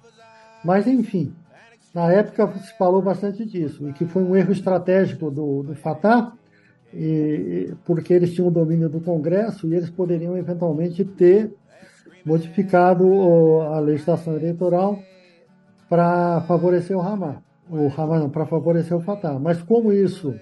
Mas, 0.64 0.88
enfim, 0.88 1.34
na 1.94 2.12
época 2.12 2.52
se 2.60 2.76
falou 2.78 3.02
bastante 3.02 3.46
disso, 3.46 3.88
e 3.88 3.94
que 3.94 4.06
foi 4.06 4.24
um 4.24 4.36
erro 4.36 4.52
estratégico 4.52 5.30
do, 5.30 5.64
do 5.64 5.76
Fatah, 5.76 6.34
e, 6.94 7.74
porque 7.86 8.14
eles 8.14 8.34
tinham 8.34 8.48
o 8.48 8.52
domínio 8.52 8.90
do 8.90 9.00
Congresso 9.00 9.68
e 9.68 9.76
eles 9.76 9.90
poderiam 9.90 10.38
eventualmente 10.38 11.06
ter 11.06 11.54
modificado 12.26 13.62
a 13.62 13.80
legislação 13.80 14.36
eleitoral 14.36 15.00
para 15.90 16.42
favorecer 16.42 16.98
o 16.98 17.02
Hamas. 17.02 17.38
O 17.70 17.88
Hamas 17.88 18.22
não, 18.22 18.30
para 18.30 18.46
favorecer 18.46 18.96
o 18.96 19.02
Fatah. 19.02 19.40
Mas 19.40 19.62
como 19.62 19.92
isso. 19.92 20.36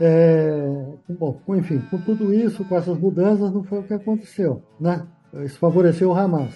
É, 0.00 0.66
bom, 1.08 1.40
enfim, 1.50 1.80
com 1.90 1.98
tudo 1.98 2.34
isso, 2.34 2.64
com 2.64 2.76
essas 2.76 2.98
mudanças, 2.98 3.52
não 3.52 3.62
foi 3.62 3.78
o 3.78 3.84
que 3.84 3.94
aconteceu. 3.94 4.62
Né? 4.80 5.06
Isso 5.44 5.58
favoreceu 5.58 6.10
o 6.10 6.14
Hamas. 6.14 6.54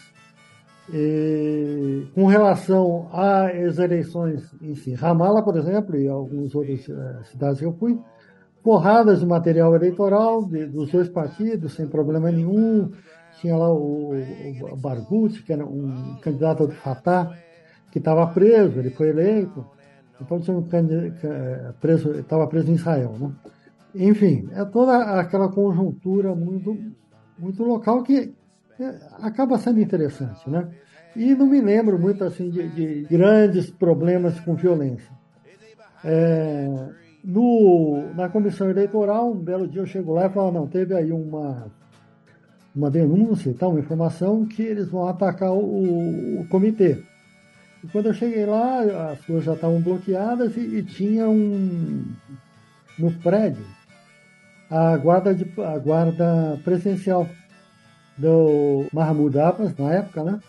E, 0.93 2.07
com 2.15 2.27
relação 2.27 3.09
às 3.13 3.79
eleições 3.79 4.51
em 4.63 4.75
si, 4.75 4.95
Ramallah, 4.95 5.43
por 5.43 5.57
exemplo, 5.57 5.97
e 5.97 6.09
algumas 6.09 6.55
outras 6.55 6.89
é, 6.89 7.25
cidades 7.25 7.59
que 7.59 7.67
eu 7.67 7.75
fui, 7.75 7.99
porradas 8.63 9.21
de 9.21 9.27
material 9.27 9.75
eleitoral 9.75 10.45
de, 10.45 10.67
dos 10.67 10.91
dois 10.91 11.09
partidos, 11.09 11.75
sem 11.75 11.87
problema 11.87 12.31
nenhum, 12.31 12.91
tinha 13.41 13.57
lá 13.57 13.73
o, 13.73 14.13
o 14.15 14.77
Barghouti, 14.77 15.43
que 15.43 15.53
era 15.53 15.65
um 15.65 16.17
candidato 16.21 16.67
do 16.67 16.73
Fatah, 16.73 17.37
que 17.91 17.99
estava 17.99 18.27
preso, 18.27 18.79
ele 18.79 18.91
foi 18.91 19.09
eleito, 19.09 19.65
então 20.21 20.41
tinha 20.41 20.57
um 20.57 20.67
é, 20.73 21.73
preso, 21.81 22.13
estava 22.13 22.47
preso 22.47 22.71
em 22.71 22.75
Israel, 22.75 23.15
né? 23.19 23.33
Enfim, 23.95 24.49
é 24.53 24.65
toda 24.65 25.19
aquela 25.19 25.49
conjuntura 25.49 26.35
muito, 26.35 26.77
muito 27.39 27.63
local 27.63 28.03
que 28.03 28.35
é, 28.79 28.99
acaba 29.23 29.59
sendo 29.59 29.81
interessante, 29.81 30.49
né? 30.49 30.69
E 31.17 31.35
não 31.35 31.47
me 31.47 31.61
lembro 31.61 31.99
muito 31.99 32.23
assim 32.23 32.51
de, 32.51 32.69
de 32.69 33.07
grandes 33.11 33.71
problemas 33.71 34.39
com 34.41 34.55
violência. 34.55 35.11
É, 36.05 36.69
no, 37.25 38.13
na 38.15 38.29
comissão 38.29 38.71
eleitoral, 38.71 39.33
um 39.33 39.39
belo 39.39 39.67
dia 39.67 39.81
eu 39.81 39.87
chego 39.87 40.13
lá 40.13 40.27
e 40.27 40.31
falo, 40.31 40.53
não, 40.53 40.67
teve 40.67 40.95
aí 40.95 41.11
uma 41.11 41.73
uma 42.79 42.91
denúncia, 42.91 43.53
tá, 43.59 43.67
uma 43.67 43.81
informação 43.81 44.47
que 44.47 44.63
eles 44.63 44.89
vão 44.89 45.09
atacar 45.09 45.53
o, 45.53 46.41
o 46.41 46.47
comitê. 46.49 47.03
E 47.83 47.89
quando 47.89 48.07
eu 48.07 48.15
cheguei 48.15 48.47
lá, 48.47 49.11
as 49.11 49.25
ruas 49.27 49.45
já 49.45 49.55
estavam 49.55 49.81
bloqueadas 49.81 50.57
e, 50.57 50.61
e 50.61 50.83
tinha 50.83 51.29
um 51.29 52.05
no 52.99 53.13
prédio 53.21 53.65
a 54.71 54.97
guarda 54.97 55.35
de 55.35 55.47
a 55.61 55.79
guarda 55.79 56.61
presencial 56.63 57.27
do 58.17 58.87
Mahmoud 58.93 59.39
Abbas 59.39 59.77
na 59.77 59.95
época, 59.95 60.23
né? 60.23 60.41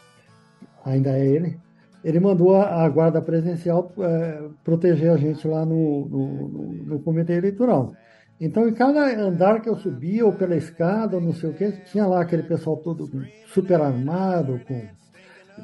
Ainda 0.85 1.11
é 1.11 1.25
ele. 1.25 1.59
Ele 2.03 2.19
mandou 2.19 2.55
a, 2.55 2.83
a 2.83 2.89
guarda 2.89 3.21
presencial 3.21 3.91
é, 3.99 4.41
proteger 4.63 5.11
a 5.11 5.17
gente 5.17 5.47
lá 5.47 5.65
no, 5.65 6.07
no, 6.07 6.47
no, 6.47 6.73
no 6.85 6.99
comitê 6.99 7.33
eleitoral. 7.33 7.93
Então, 8.39 8.67
em 8.67 8.73
cada 8.73 9.05
andar 9.21 9.61
que 9.61 9.67
eu 9.67 9.75
subia, 9.75 10.25
ou 10.25 10.31
pela 10.31 10.55
escada, 10.55 11.17
ou 11.17 11.21
não 11.21 11.33
sei 11.33 11.49
o 11.49 11.53
que, 11.53 11.71
tinha 11.91 12.05
lá 12.05 12.21
aquele 12.21 12.43
pessoal 12.43 12.77
todo 12.77 13.09
super 13.47 13.81
armado, 13.81 14.61
com 14.65 14.87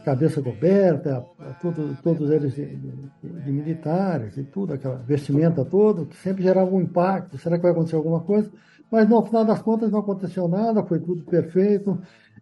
cabeça 0.04 0.42
coberta, 0.42 1.26
tudo, 1.62 1.98
todos 2.04 2.30
eles 2.30 2.54
de, 2.54 2.66
de, 2.66 2.92
de, 3.24 3.52
militares 3.52 4.36
e 4.38 4.44
tudo, 4.44 4.74
aquela 4.74 4.96
vestimenta 4.96 5.64
toda, 5.64 6.06
que 6.06 6.18
sempre 6.18 6.44
gerava 6.44 6.70
um 6.70 6.82
impacto. 6.82 7.38
Será 7.38 7.56
que 7.56 7.64
vai 7.64 7.72
acontecer 7.72 7.96
alguma 7.96 8.20
coisa? 8.20 8.52
Mas 8.92 9.08
no 9.08 9.22
final 9.24 9.46
das 9.46 9.62
contas 9.62 9.92
não 9.92 10.00
aconteceu 10.00 10.48
nada, 10.48 10.84
foi 10.84 11.00
tudo 11.00 11.24
perfeito. 11.24 11.98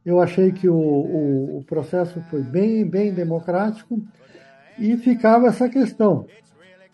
Eu 0.06 0.20
achei 0.20 0.52
que 0.52 0.68
o, 0.68 0.76
o, 0.76 1.58
o 1.60 1.64
processo 1.64 2.20
foi 2.30 2.42
bem, 2.42 2.86
bem 2.86 3.14
democrático 3.14 4.02
e 4.78 4.98
ficava 4.98 5.48
essa 5.48 5.70
questão. 5.70 6.26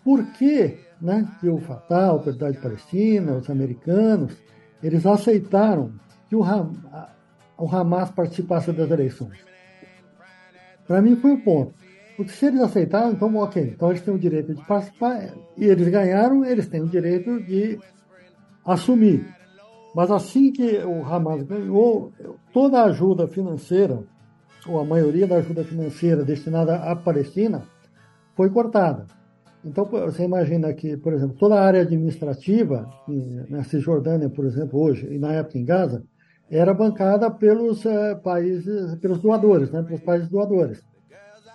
Por 0.03 0.23
que, 0.33 0.77
né, 1.01 1.27
que 1.39 1.49
o 1.49 1.59
Fatah, 1.59 2.05
a 2.05 2.09
Autoridade 2.09 2.57
Palestina, 2.59 3.33
os 3.33 3.49
americanos, 3.49 4.35
eles 4.81 5.05
aceitaram 5.05 5.91
que 6.27 6.35
o, 6.35 6.43
Ham, 6.43 6.71
o 7.57 7.67
Hamas 7.67 8.11
participasse 8.11 8.71
das 8.71 8.89
eleições? 8.91 9.39
Para 10.87 11.01
mim 11.01 11.15
foi 11.15 11.33
o 11.33 11.43
ponto. 11.43 11.73
Porque 12.17 12.33
se 12.33 12.47
eles 12.47 12.61
aceitaram, 12.61 13.11
então 13.11 13.33
ok, 13.37 13.63
então 13.63 13.89
eles 13.89 14.01
têm 14.01 14.13
o 14.13 14.19
direito 14.19 14.53
de 14.53 14.65
participar, 14.65 15.33
e 15.57 15.65
eles 15.65 15.87
ganharam, 15.87 16.43
eles 16.43 16.67
têm 16.67 16.81
o 16.81 16.87
direito 16.87 17.41
de 17.43 17.79
assumir. 18.65 19.25
Mas 19.95 20.11
assim 20.11 20.51
que 20.51 20.79
o 20.79 21.03
Hamas 21.05 21.43
ganhou, 21.43 22.11
toda 22.53 22.81
a 22.81 22.85
ajuda 22.85 23.27
financeira, 23.27 24.03
ou 24.67 24.79
a 24.79 24.85
maioria 24.85 25.25
da 25.25 25.37
ajuda 25.37 25.63
financeira 25.63 26.23
destinada 26.23 26.75
à 26.75 26.95
Palestina, 26.95 27.63
foi 28.35 28.49
cortada. 28.49 29.07
Então, 29.63 29.85
você 29.85 30.23
imagina 30.23 30.73
que, 30.73 30.95
por 30.95 31.13
exemplo, 31.13 31.35
toda 31.37 31.55
a 31.55 31.63
área 31.63 31.81
administrativa, 31.81 32.89
na 33.49 33.63
Cisjordânia, 33.63 34.29
por 34.29 34.45
exemplo, 34.45 34.79
hoje, 34.79 35.07
e 35.11 35.19
na 35.19 35.33
época 35.33 35.57
em 35.57 35.65
Gaza, 35.65 36.03
era 36.49 36.73
bancada 36.73 37.29
pelos 37.29 37.85
eh, 37.85 38.15
países, 38.15 38.95
pelos 38.95 39.19
doadores, 39.19 39.69
né, 39.69 39.83
pelos 39.83 40.01
países 40.01 40.29
doadores. 40.29 40.81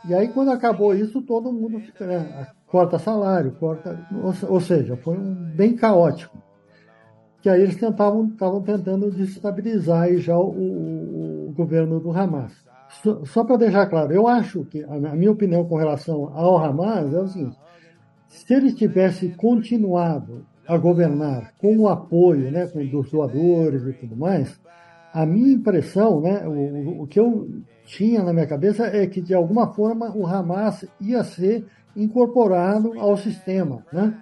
E 0.07 0.14
aí, 0.14 0.28
quando 0.28 0.50
acabou 0.50 0.94
isso, 0.94 1.22
todo 1.22 1.52
mundo 1.52 1.82
né, 2.00 2.46
corta 2.66 2.98
salário, 2.98 3.52
corta, 3.52 3.98
ou, 4.48 4.61
seja, 4.61 4.96
foi 4.96 5.16
um, 5.16 5.34
bem 5.34 5.74
caótico 5.74 6.44
que 7.40 7.48
aí 7.50 7.61
eles 7.61 7.76
tentavam, 7.76 8.28
estavam 8.28 8.62
tentando 8.62 9.11
desestabilizar 9.11 10.16
já 10.16 10.34
o, 10.34 10.48
o, 10.48 11.48
o 11.48 11.52
governo 11.52 12.00
do 12.00 12.11
Hamas. 12.11 12.52
Só, 13.02 13.22
só 13.26 13.44
para 13.44 13.59
deixar 13.59 13.86
claro, 13.86 14.14
eu 14.14 14.26
acho 14.26 14.64
que, 14.64 14.82
a 14.82 15.14
minha 15.14 15.30
opinião 15.30 15.62
com 15.66 15.76
relação 15.76 16.32
ao 16.34 16.57
Hamas 16.57 17.12
é 17.12 17.20
o 17.20 17.28
seguinte, 17.28 17.59
se 18.35 18.53
ele 18.53 18.72
tivesse 18.72 19.28
continuado 19.28 20.45
a 20.66 20.76
governar 20.76 21.55
com 21.59 21.76
o 21.78 21.89
apoio 21.89 22.51
né, 22.51 22.66
dos 22.66 23.11
doadores 23.11 23.87
e 23.87 23.93
tudo 23.93 24.16
mais, 24.16 24.61
a 25.12 25.24
minha 25.24 25.55
impressão, 25.55 26.20
né, 26.20 26.47
o, 26.47 27.03
o 27.03 27.07
que 27.07 27.20
eu 27.20 27.49
tinha 27.87 28.24
na 28.24 28.32
minha 28.32 28.47
cabeça 28.47 28.87
é 28.87 29.07
que, 29.07 29.20
de 29.20 29.32
alguma 29.32 29.72
forma, 29.72 30.11
o 30.16 30.26
Hamas 30.26 30.85
ia 31.01 31.22
ser 31.22 31.64
incorporado 31.95 32.99
ao 32.99 33.16
sistema, 33.16 33.87
né? 33.93 34.20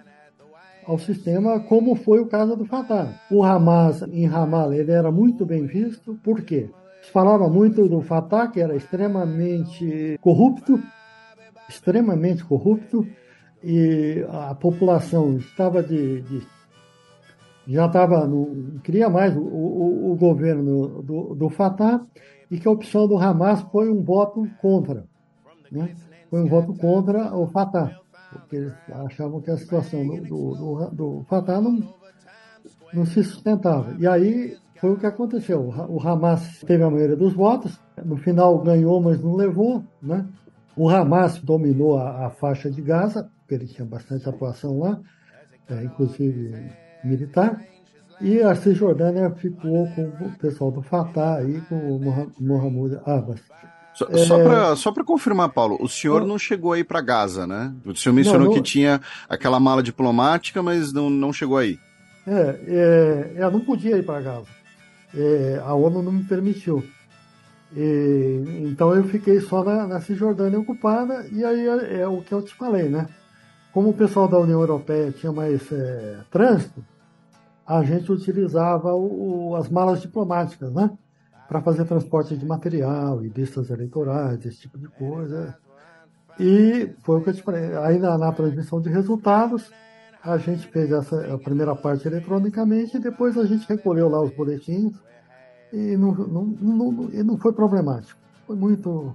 ao 0.85 0.99
sistema, 0.99 1.61
como 1.61 1.95
foi 1.95 2.19
o 2.19 2.27
caso 2.27 2.55
do 2.55 2.65
Fatah. 2.65 3.09
O 3.31 3.43
Hamas 3.43 4.03
em 4.03 4.27
Ramallah 4.27 4.75
ele 4.75 4.91
era 4.91 5.11
muito 5.11 5.45
bem 5.45 5.65
visto, 5.65 6.19
por 6.23 6.41
quê? 6.41 6.69
Falava 7.11 7.49
muito 7.49 7.87
do 7.87 8.01
Fatah, 8.01 8.47
que 8.47 8.59
era 8.59 8.75
extremamente 8.75 10.19
corrupto, 10.21 10.79
extremamente 11.67 12.43
corrupto, 12.43 13.07
e 13.63 14.25
a 14.29 14.53
população 14.53 15.37
estava 15.37 15.81
de, 15.81 16.21
de 16.21 16.41
já 17.65 17.85
estava 17.85 18.27
não 18.27 18.79
queria 18.83 19.09
mais 19.09 19.35
o, 19.35 19.41
o, 19.41 20.11
o 20.11 20.15
governo 20.15 21.01
do, 21.01 21.33
do, 21.33 21.49
Fatah 21.49 22.01
e 22.51 22.59
que 22.59 22.67
a 22.67 22.71
opção 22.71 23.07
do 23.07 23.17
Hamas 23.17 23.61
foi 23.71 23.89
um 23.89 24.03
voto 24.03 24.45
contra, 24.61 25.05
né? 25.71 25.95
Foi 26.29 26.41
um 26.41 26.47
voto 26.47 26.73
contra 26.73 27.33
o 27.33 27.47
Fatah 27.47 28.03
porque 28.33 28.55
eles 28.55 28.73
achavam 28.89 29.41
que 29.41 29.51
a 29.51 29.57
situação 29.57 30.05
do, 30.05 30.55
do, 30.55 30.89
do, 30.91 31.25
Fatah 31.29 31.61
não, 31.61 31.79
não 32.93 33.05
se 33.05 33.23
sustentava. 33.23 33.95
E 33.99 34.07
aí 34.07 34.57
foi 34.79 34.91
o 34.91 34.97
que 34.97 35.05
aconteceu. 35.05 35.73
O 35.89 36.01
Hamas 36.01 36.59
teve 36.65 36.83
a 36.83 36.89
maioria 36.89 37.15
dos 37.15 37.33
votos, 37.33 37.79
no 38.03 38.17
final 38.17 38.59
ganhou, 38.59 39.01
mas 39.01 39.21
não 39.21 39.35
levou. 39.35 39.83
Né? 40.01 40.25
O 40.75 40.89
Hamas 40.89 41.39
dominou 41.39 41.97
a, 41.97 42.27
a 42.27 42.29
faixa 42.29 42.69
de 42.69 42.81
Gaza, 42.81 43.29
porque 43.53 43.55
ele 43.55 43.67
tinha 43.67 43.85
bastante 43.85 44.27
atuação 44.27 44.79
lá, 44.79 44.99
é, 45.69 45.83
inclusive 45.83 46.71
militar. 47.03 47.61
E 48.21 48.41
a 48.41 48.55
Cisjordânia 48.55 49.29
ficou 49.31 49.87
com 49.87 50.03
o 50.25 50.37
pessoal 50.37 50.71
do 50.71 50.81
Fatah 50.81 51.43
e 51.43 51.59
com 51.61 51.75
o 51.75 51.99
Mohamed 52.39 52.99
Abbas. 53.05 53.41
Só, 53.93 54.07
é... 54.09 54.75
só 54.75 54.91
para 54.91 55.03
confirmar, 55.03 55.49
Paulo, 55.49 55.77
o 55.79 55.87
senhor 55.87 56.25
não 56.25 56.39
chegou 56.39 56.73
aí 56.73 56.83
para 56.83 57.01
Gaza, 57.01 57.45
né? 57.45 57.73
O 57.85 57.95
senhor 57.95 58.13
mencionou 58.13 58.47
não, 58.47 58.47
não... 58.47 58.53
que 58.53 58.61
tinha 58.61 59.01
aquela 59.29 59.59
mala 59.59 59.83
diplomática, 59.83 60.63
mas 60.63 60.91
não, 60.93 61.09
não 61.09 61.33
chegou 61.33 61.57
aí. 61.57 61.77
É, 62.25 62.59
é, 62.67 63.33
eu 63.43 63.51
não 63.51 63.59
podia 63.59 63.97
ir 63.97 64.05
para 64.05 64.21
Gaza. 64.21 64.47
É, 65.13 65.61
a 65.63 65.73
ONU 65.73 66.01
não 66.01 66.11
me 66.11 66.23
permitiu. 66.23 66.83
E, 67.75 68.63
então 68.63 68.95
eu 68.95 69.03
fiquei 69.03 69.39
só 69.41 69.63
na, 69.63 69.87
na 69.87 70.01
Cisjordânia 70.01 70.59
ocupada, 70.59 71.27
e 71.31 71.43
aí 71.43 71.67
é, 71.67 72.01
é, 72.01 72.07
o 72.07 72.21
que 72.21 72.31
eu 72.31 72.41
te 72.41 72.53
falei, 72.53 72.87
né? 72.87 73.07
Como 73.73 73.89
o 73.89 73.93
pessoal 73.93 74.27
da 74.27 74.37
União 74.37 74.59
Europeia 74.61 75.11
tinha 75.11 75.31
mais 75.31 75.71
é, 75.71 76.19
trânsito, 76.29 76.83
a 77.65 77.83
gente 77.83 78.11
utilizava 78.11 78.93
o, 78.93 79.55
as 79.55 79.69
malas 79.69 80.01
diplomáticas, 80.01 80.71
né? 80.73 80.91
para 81.47 81.61
fazer 81.61 81.85
transporte 81.85 82.35
de 82.35 82.45
material 82.45 83.23
e 83.23 83.29
listas 83.29 83.69
eleitorais, 83.69 84.43
esse 84.45 84.61
tipo 84.61 84.77
de 84.77 84.87
coisa. 84.87 85.55
E 86.39 86.89
foi 87.03 87.19
o 87.19 87.21
que 87.21 87.29
eu 87.29 87.33
te 87.33 87.43
falei. 87.43 87.75
Aí 87.77 87.99
na, 87.99 88.17
na 88.17 88.31
transmissão 88.31 88.81
de 88.81 88.89
resultados, 88.89 89.71
a 90.23 90.37
gente 90.37 90.67
fez 90.67 90.91
essa 90.91 91.33
a 91.33 91.37
primeira 91.37 91.75
parte 91.75 92.07
eletronicamente 92.07 92.97
e 92.97 92.99
depois 92.99 93.37
a 93.37 93.45
gente 93.45 93.67
recolheu 93.67 94.09
lá 94.09 94.21
os 94.21 94.31
boletins 94.31 94.93
e 95.71 95.95
não, 95.97 96.11
não, 96.13 96.43
não, 96.43 97.09
e 97.11 97.21
não 97.23 97.37
foi 97.37 97.53
problemático. 97.53 98.19
Foi 98.47 98.55
muito, 98.55 99.13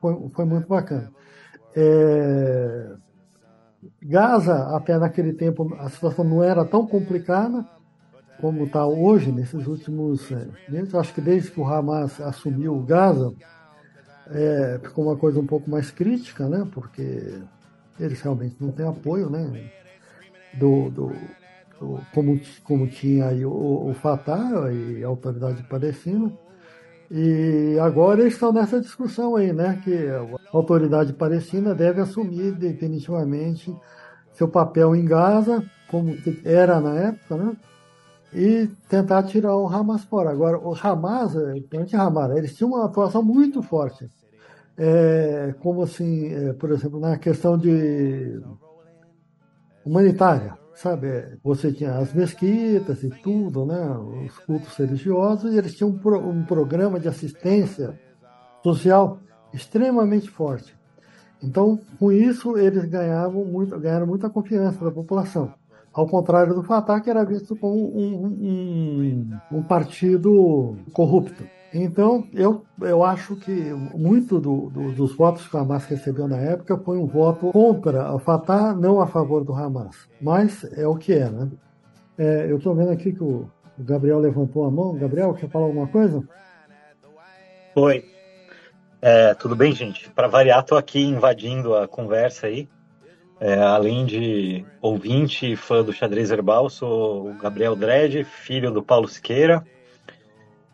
foi, 0.00 0.30
foi 0.32 0.44
muito 0.44 0.68
bacana. 0.68 1.10
É, 1.74 2.94
Gaza, 4.02 4.76
até 4.76 4.98
naquele 4.98 5.32
tempo, 5.32 5.74
a 5.78 5.88
situação 5.88 6.24
não 6.24 6.42
era 6.42 6.64
tão 6.64 6.86
complicada, 6.86 7.66
como 8.40 8.64
está 8.64 8.86
hoje, 8.86 9.32
nesses 9.32 9.66
últimos 9.66 10.30
é, 10.30 10.46
meses, 10.68 10.94
acho 10.94 11.14
que 11.14 11.20
desde 11.20 11.50
que 11.50 11.60
o 11.60 11.66
Hamas 11.66 12.20
assumiu 12.20 12.78
Gaza, 12.80 13.32
é, 14.30 14.80
ficou 14.82 15.06
uma 15.06 15.16
coisa 15.16 15.38
um 15.40 15.46
pouco 15.46 15.70
mais 15.70 15.90
crítica, 15.90 16.48
né? 16.48 16.66
Porque 16.72 17.42
eles 17.98 18.20
realmente 18.20 18.56
não 18.60 18.72
têm 18.72 18.86
apoio, 18.86 19.30
né? 19.30 19.70
Do, 20.54 20.90
do, 20.90 21.12
do 21.80 22.00
como, 22.12 22.40
como 22.62 22.86
tinha 22.86 23.28
aí 23.28 23.44
o, 23.44 23.50
o 23.90 23.94
Fatah 23.94 24.72
e 24.72 25.02
a 25.02 25.08
autoridade 25.08 25.62
palestina. 25.64 26.32
E 27.10 27.78
agora 27.80 28.20
eles 28.20 28.34
estão 28.34 28.52
nessa 28.52 28.80
discussão 28.80 29.36
aí, 29.36 29.52
né? 29.52 29.80
Que 29.84 30.08
a 30.08 30.26
autoridade 30.52 31.12
palestina 31.12 31.74
deve 31.74 32.00
assumir 32.00 32.52
definitivamente 32.52 33.74
seu 34.32 34.48
papel 34.48 34.96
em 34.96 35.04
Gaza, 35.04 35.62
como 35.90 36.16
era 36.44 36.80
na 36.80 36.94
época, 36.94 37.36
né? 37.36 37.56
e 38.34 38.66
tentar 38.88 39.22
tirar 39.22 39.56
o 39.56 39.68
Hamas 39.68 40.04
fora. 40.04 40.30
Agora, 40.30 40.58
o 40.58 40.74
Hamas, 40.74 41.36
anti-Hamas, 41.36 42.36
eles 42.36 42.56
tinham 42.56 42.72
uma 42.72 42.84
atuação 42.84 43.22
muito 43.22 43.62
forte. 43.62 44.10
É, 44.76 45.54
como 45.60 45.82
assim, 45.82 46.34
é, 46.34 46.52
por 46.52 46.72
exemplo, 46.72 46.98
na 46.98 47.16
questão 47.16 47.56
de 47.56 48.40
humanitária, 49.84 50.58
sabe? 50.74 51.38
Você 51.42 51.72
tinha 51.72 51.96
as 51.96 52.12
mesquitas 52.12 53.02
e 53.02 53.10
tudo, 53.22 53.64
né? 53.64 53.96
Os 54.26 54.38
cultos 54.40 54.76
religiosos, 54.76 55.52
e 55.52 55.58
eles 55.58 55.74
tinham 55.74 55.90
um, 55.90 55.98
pro, 55.98 56.18
um 56.18 56.44
programa 56.44 56.98
de 56.98 57.08
assistência 57.08 57.98
social 58.62 59.18
extremamente 59.52 60.28
forte. 60.28 60.74
Então, 61.42 61.78
com 61.98 62.10
isso, 62.10 62.56
eles 62.56 62.84
ganhavam 62.86 63.44
muito, 63.44 63.78
ganharam 63.78 64.06
muita 64.06 64.30
confiança 64.30 64.84
da 64.84 64.90
população. 64.90 65.52
Ao 65.92 66.08
contrário 66.08 66.54
do 66.54 66.64
Fatah, 66.64 67.00
que 67.00 67.08
era 67.08 67.24
visto 67.24 67.54
como 67.54 67.76
um, 67.96 68.26
um, 68.26 69.58
um 69.58 69.62
partido 69.62 70.76
corrupto. 70.92 71.44
Então, 71.74 72.28
eu, 72.32 72.64
eu 72.80 73.02
acho 73.02 73.34
que 73.34 73.50
muito 73.50 74.38
do, 74.38 74.70
do, 74.70 74.92
dos 74.92 75.16
votos 75.16 75.48
que 75.48 75.56
o 75.56 75.58
Hamas 75.58 75.84
recebeu 75.86 76.28
na 76.28 76.38
época 76.38 76.78
foi 76.78 76.96
um 76.96 77.06
voto 77.06 77.50
contra 77.50 78.14
o 78.14 78.18
Fatah, 78.20 78.72
não 78.72 79.00
a 79.00 79.08
favor 79.08 79.44
do 79.44 79.52
Hamas. 79.52 80.08
Mas 80.20 80.62
é 80.78 80.86
o 80.86 80.94
que 80.94 81.12
é, 81.12 81.28
né? 81.28 81.50
É, 82.16 82.46
eu 82.48 82.58
estou 82.58 82.76
vendo 82.76 82.92
aqui 82.92 83.12
que 83.12 83.24
o, 83.24 83.50
Gabriel 83.76 84.20
levantou 84.20 84.64
a 84.64 84.70
mão. 84.70 84.96
Gabriel, 84.96 85.34
quer 85.34 85.50
falar 85.50 85.66
alguma 85.66 85.88
coisa? 85.88 86.22
Oi. 87.74 88.04
É, 89.02 89.34
tudo 89.34 89.56
bem, 89.56 89.72
gente? 89.72 90.08
Para 90.10 90.28
variar, 90.28 90.60
estou 90.60 90.78
aqui 90.78 91.02
invadindo 91.02 91.74
a 91.74 91.88
conversa 91.88 92.46
aí. 92.46 92.68
É, 93.40 93.60
além 93.60 94.06
de 94.06 94.64
ouvinte 94.80 95.52
e 95.52 95.56
fã 95.56 95.82
do 95.82 95.92
Xadrez 95.92 96.30
Herbal, 96.30 96.70
sou 96.70 97.30
o 97.30 97.34
Gabriel 97.34 97.74
Dredd, 97.74 98.22
filho 98.22 98.70
do 98.70 98.80
Paulo 98.82 99.08
Siqueira. 99.08 99.64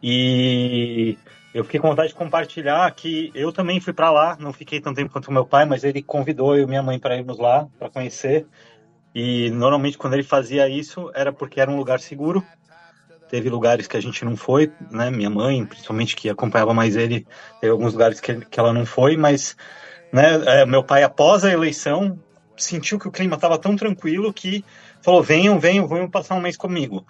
E 0.02 1.18
eu 1.52 1.64
fiquei 1.64 1.80
com 1.80 1.88
vontade 1.88 2.08
de 2.08 2.14
compartilhar 2.14 2.90
que 2.92 3.30
eu 3.34 3.52
também 3.52 3.80
fui 3.80 3.92
para 3.92 4.10
lá, 4.10 4.36
não 4.38 4.52
fiquei 4.52 4.80
tanto 4.80 4.96
tempo 4.96 5.12
quanto 5.12 5.32
meu 5.32 5.44
pai, 5.44 5.64
mas 5.64 5.82
ele 5.82 6.02
convidou 6.02 6.56
eu 6.56 6.64
e 6.64 6.66
minha 6.66 6.82
mãe 6.82 6.98
para 6.98 7.16
irmos 7.16 7.38
lá, 7.38 7.66
para 7.78 7.90
conhecer. 7.90 8.46
E 9.14 9.50
normalmente 9.50 9.98
quando 9.98 10.14
ele 10.14 10.22
fazia 10.22 10.68
isso 10.68 11.10
era 11.14 11.32
porque 11.32 11.60
era 11.60 11.70
um 11.70 11.76
lugar 11.76 11.98
seguro. 12.00 12.44
Teve 13.28 13.48
lugares 13.48 13.86
que 13.86 13.96
a 13.96 14.00
gente 14.00 14.24
não 14.24 14.36
foi, 14.36 14.72
né? 14.90 15.10
Minha 15.10 15.30
mãe, 15.30 15.64
principalmente 15.64 16.16
que 16.16 16.28
acompanhava 16.28 16.74
mais 16.74 16.96
ele, 16.96 17.26
teve 17.60 17.70
alguns 17.70 17.92
lugares 17.92 18.20
que, 18.20 18.44
que 18.44 18.58
ela 18.58 18.72
não 18.72 18.84
foi, 18.84 19.16
mas 19.16 19.56
né, 20.12 20.42
é, 20.46 20.66
meu 20.66 20.82
pai 20.82 21.04
após 21.04 21.44
a 21.44 21.52
eleição 21.52 22.18
sentiu 22.56 22.98
que 22.98 23.06
o 23.06 23.12
clima 23.12 23.36
estava 23.36 23.58
tão 23.58 23.76
tranquilo 23.76 24.32
que 24.32 24.64
falou: 25.02 25.22
venham, 25.22 25.58
venham, 25.58 25.86
venham 25.86 26.10
passar 26.10 26.34
um 26.34 26.40
mês 26.40 26.56
comigo. 26.56 27.04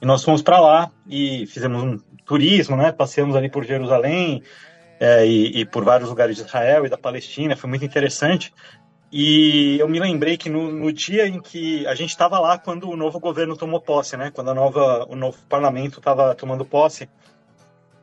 E 0.00 0.06
nós 0.06 0.24
fomos 0.24 0.42
para 0.42 0.58
lá 0.58 0.90
e 1.06 1.46
fizemos 1.46 1.82
um 1.82 1.98
turismo, 2.32 2.76
né? 2.76 2.90
Passeamos 2.90 3.36
ali 3.36 3.50
por 3.50 3.62
Jerusalém 3.62 4.42
é, 4.98 5.26
e, 5.26 5.60
e, 5.60 5.66
por 5.66 5.84
vários 5.84 6.08
lugares 6.08 6.34
de 6.36 6.42
Israel 6.42 6.86
e 6.86 6.88
da 6.88 6.96
Palestina, 6.96 7.54
foi 7.54 7.68
muito 7.68 7.84
interessante. 7.84 8.54
E 9.12 9.76
eu 9.78 9.86
me 9.86 10.00
lembrei 10.00 10.38
que 10.38 10.48
no, 10.48 10.72
no 10.72 10.90
dia 10.90 11.26
em 11.26 11.38
que 11.42 11.86
a 11.86 11.94
gente 11.94 12.08
estava 12.08 12.38
lá 12.38 12.56
quando 12.56 12.88
o 12.88 12.96
novo 12.96 13.20
governo 13.20 13.54
tomou 13.54 13.82
posse, 13.82 14.16
né? 14.16 14.30
Quando 14.30 14.50
a 14.50 14.54
nova, 14.54 15.04
o 15.10 15.14
novo 15.14 15.36
parlamento 15.46 15.98
estava 15.98 16.34
tomando 16.34 16.64
posse. 16.64 17.06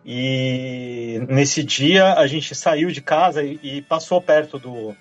E 0.05 1.19
nesse 1.27 1.63
dia 1.63 2.13
a 2.13 2.27
gente 2.27 2.53
saiu 2.53 2.91
de 2.91 3.01
casa 3.01 3.41
e, 3.43 3.59
e 3.63 3.81
passou 3.81 4.21
perto 4.21 4.59
do, 4.59 4.95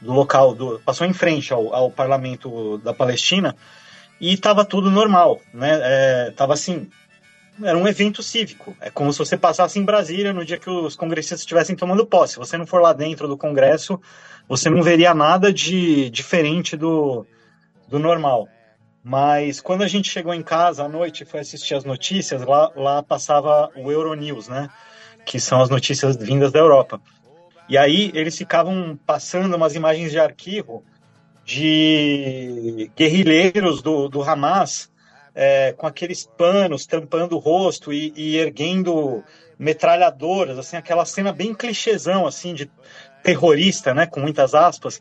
do 0.00 0.12
local, 0.12 0.56
do, 0.56 0.80
passou 0.84 1.06
em 1.06 1.12
frente 1.12 1.52
ao, 1.52 1.72
ao 1.72 1.88
parlamento 1.88 2.78
da 2.78 2.92
Palestina 2.92 3.54
e 4.20 4.32
estava 4.32 4.64
tudo 4.64 4.90
normal, 4.90 5.40
né? 5.54 5.78
É, 5.82 6.30
tava 6.32 6.54
assim, 6.54 6.88
era 7.62 7.76
um 7.76 7.86
evento 7.86 8.22
cívico. 8.22 8.76
É 8.80 8.90
como 8.90 9.12
se 9.12 9.18
você 9.18 9.36
passasse 9.36 9.78
em 9.78 9.84
Brasília 9.84 10.32
no 10.32 10.44
dia 10.44 10.58
que 10.58 10.68
os 10.68 10.96
congressistas 10.96 11.40
estivessem 11.40 11.76
tomando 11.76 12.06
posse. 12.06 12.34
Se 12.34 12.38
você 12.38 12.56
não 12.56 12.66
for 12.66 12.80
lá 12.80 12.92
dentro 12.92 13.26
do 13.28 13.36
Congresso, 13.36 14.00
você 14.48 14.68
não 14.68 14.82
veria 14.82 15.14
nada 15.14 15.52
de 15.52 16.10
diferente 16.10 16.76
do, 16.76 17.26
do 17.88 17.98
normal. 17.98 18.48
Mas 19.02 19.60
quando 19.60 19.82
a 19.82 19.88
gente 19.88 20.10
chegou 20.10 20.34
em 20.34 20.42
casa 20.42 20.84
à 20.84 20.88
noite 20.88 21.22
e 21.22 21.26
foi 21.26 21.40
assistir 21.40 21.74
as 21.74 21.84
notícias, 21.84 22.42
lá, 22.42 22.72
lá 22.74 23.02
passava 23.02 23.70
o 23.76 23.90
Euronews, 23.90 24.48
né? 24.48 24.68
Que 25.24 25.38
são 25.38 25.60
as 25.60 25.70
notícias 25.70 26.16
vindas 26.16 26.52
da 26.52 26.58
Europa. 26.58 27.00
E 27.68 27.78
aí 27.78 28.10
eles 28.14 28.36
ficavam 28.36 28.98
passando 29.06 29.54
umas 29.54 29.74
imagens 29.74 30.10
de 30.10 30.18
arquivo 30.18 30.84
de 31.44 32.90
guerrilheiros 32.96 33.80
do, 33.80 34.08
do 34.08 34.22
Hamas 34.22 34.90
é, 35.36 35.74
com 35.74 35.86
aqueles 35.86 36.26
panos 36.36 36.86
tampando 36.86 37.36
o 37.36 37.38
rosto 37.38 37.92
e, 37.92 38.10
e, 38.16 38.38
erguendo 38.38 39.22
metralhadoras, 39.58 40.58
assim, 40.58 40.78
aquela 40.78 41.04
cena 41.04 41.30
bem 41.30 41.54
clichêzão, 41.54 42.26
assim, 42.26 42.54
de 42.54 42.70
terrorista, 43.22 43.92
né, 43.92 44.06
com 44.06 44.18
muitas 44.18 44.54
aspas. 44.54 45.00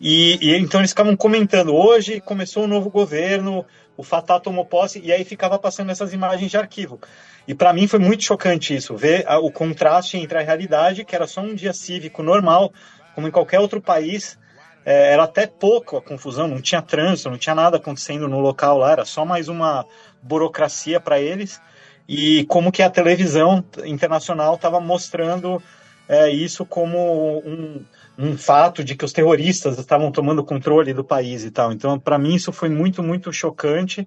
E, 0.00 0.38
e 0.40 0.56
então 0.56 0.80
eles 0.80 0.90
ficavam 0.90 1.14
comentando, 1.14 1.74
hoje 1.74 2.20
começou 2.20 2.64
um 2.64 2.68
novo 2.68 2.88
governo, 2.88 3.64
o 3.96 4.02
Fatah 4.02 4.40
tomou 4.40 4.64
posse, 4.64 5.00
e 5.04 5.12
aí 5.12 5.24
ficava 5.24 5.58
passando 5.58 5.90
essas 5.90 6.14
imagens 6.14 6.50
de 6.50 6.56
arquivo. 6.56 6.98
E 7.46 7.54
para 7.54 7.72
mim 7.72 7.86
foi 7.86 7.98
muito 7.98 8.24
chocante 8.24 8.74
isso, 8.74 8.96
ver 8.96 9.24
a, 9.28 9.38
o 9.38 9.50
contraste 9.50 10.16
entre 10.16 10.38
a 10.38 10.42
realidade, 10.42 11.04
que 11.04 11.14
era 11.14 11.26
só 11.26 11.42
um 11.42 11.54
dia 11.54 11.74
cívico 11.74 12.22
normal, 12.22 12.72
como 13.14 13.28
em 13.28 13.30
qualquer 13.30 13.60
outro 13.60 13.82
país, 13.82 14.38
é, 14.84 15.12
era 15.12 15.24
até 15.24 15.46
pouco 15.46 15.96
a 15.96 16.02
confusão, 16.02 16.46
não 16.46 16.60
tinha 16.60 16.82
trânsito, 16.82 17.30
não 17.30 17.38
tinha 17.38 17.54
nada 17.54 17.78
acontecendo 17.78 18.28
no 18.28 18.40
local 18.40 18.78
lá, 18.78 18.92
era 18.92 19.04
só 19.04 19.24
mais 19.24 19.48
uma 19.48 19.86
burocracia 20.22 21.00
para 21.00 21.20
eles. 21.20 21.60
E 22.06 22.44
como 22.46 22.70
que 22.70 22.82
a 22.82 22.90
televisão 22.90 23.64
internacional 23.84 24.56
estava 24.56 24.78
mostrando 24.78 25.62
é, 26.06 26.28
isso 26.28 26.66
como 26.66 27.38
um, 27.38 27.84
um 28.18 28.36
fato 28.36 28.84
de 28.84 28.94
que 28.94 29.04
os 29.04 29.12
terroristas 29.12 29.78
estavam 29.78 30.12
tomando 30.12 30.44
controle 30.44 30.92
do 30.92 31.02
país 31.02 31.44
e 31.44 31.50
tal. 31.50 31.72
Então, 31.72 31.98
para 31.98 32.18
mim, 32.18 32.34
isso 32.34 32.52
foi 32.52 32.68
muito, 32.68 33.02
muito 33.02 33.32
chocante. 33.32 34.06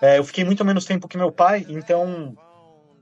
É, 0.00 0.18
eu 0.18 0.24
fiquei 0.24 0.44
muito 0.44 0.64
menos 0.64 0.84
tempo 0.84 1.08
que 1.08 1.16
meu 1.16 1.32
pai, 1.32 1.64
então 1.68 2.36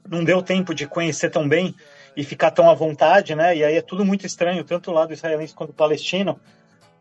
não 0.08 0.24
deu 0.24 0.42
tempo 0.42 0.74
de 0.74 0.86
conhecer 0.86 1.30
tão 1.30 1.48
bem 1.48 1.74
e 2.16 2.24
ficar 2.24 2.50
tão 2.50 2.70
à 2.70 2.74
vontade, 2.74 3.34
né? 3.34 3.56
E 3.56 3.64
aí 3.64 3.76
é 3.76 3.82
tudo 3.82 4.04
muito 4.04 4.26
estranho, 4.26 4.64
tanto 4.64 4.90
o 4.90 4.94
lado 4.94 5.12
israelense 5.12 5.54
quanto 5.54 5.70
o 5.70 5.74
palestino. 5.74 6.40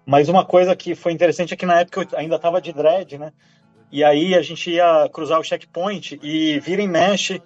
Mas 0.07 0.29
uma 0.29 0.45
coisa 0.45 0.73
que 0.73 0.95
foi 0.95 1.11
interessante 1.11 1.53
é 1.53 1.57
que 1.57 1.65
na 1.65 1.81
época 1.81 2.07
eu 2.09 2.17
ainda 2.17 2.37
estava 2.37 2.61
de 2.61 2.71
dread, 2.71 3.17
né? 3.17 3.33
E 3.91 4.05
aí 4.05 4.35
a 4.35 4.41
gente 4.41 4.71
ia 4.71 5.09
cruzar 5.11 5.37
o 5.37 5.43
checkpoint 5.43 6.17
e 6.23 6.57
vira 6.61 6.81
e 6.81 6.87
mexe 6.87 7.41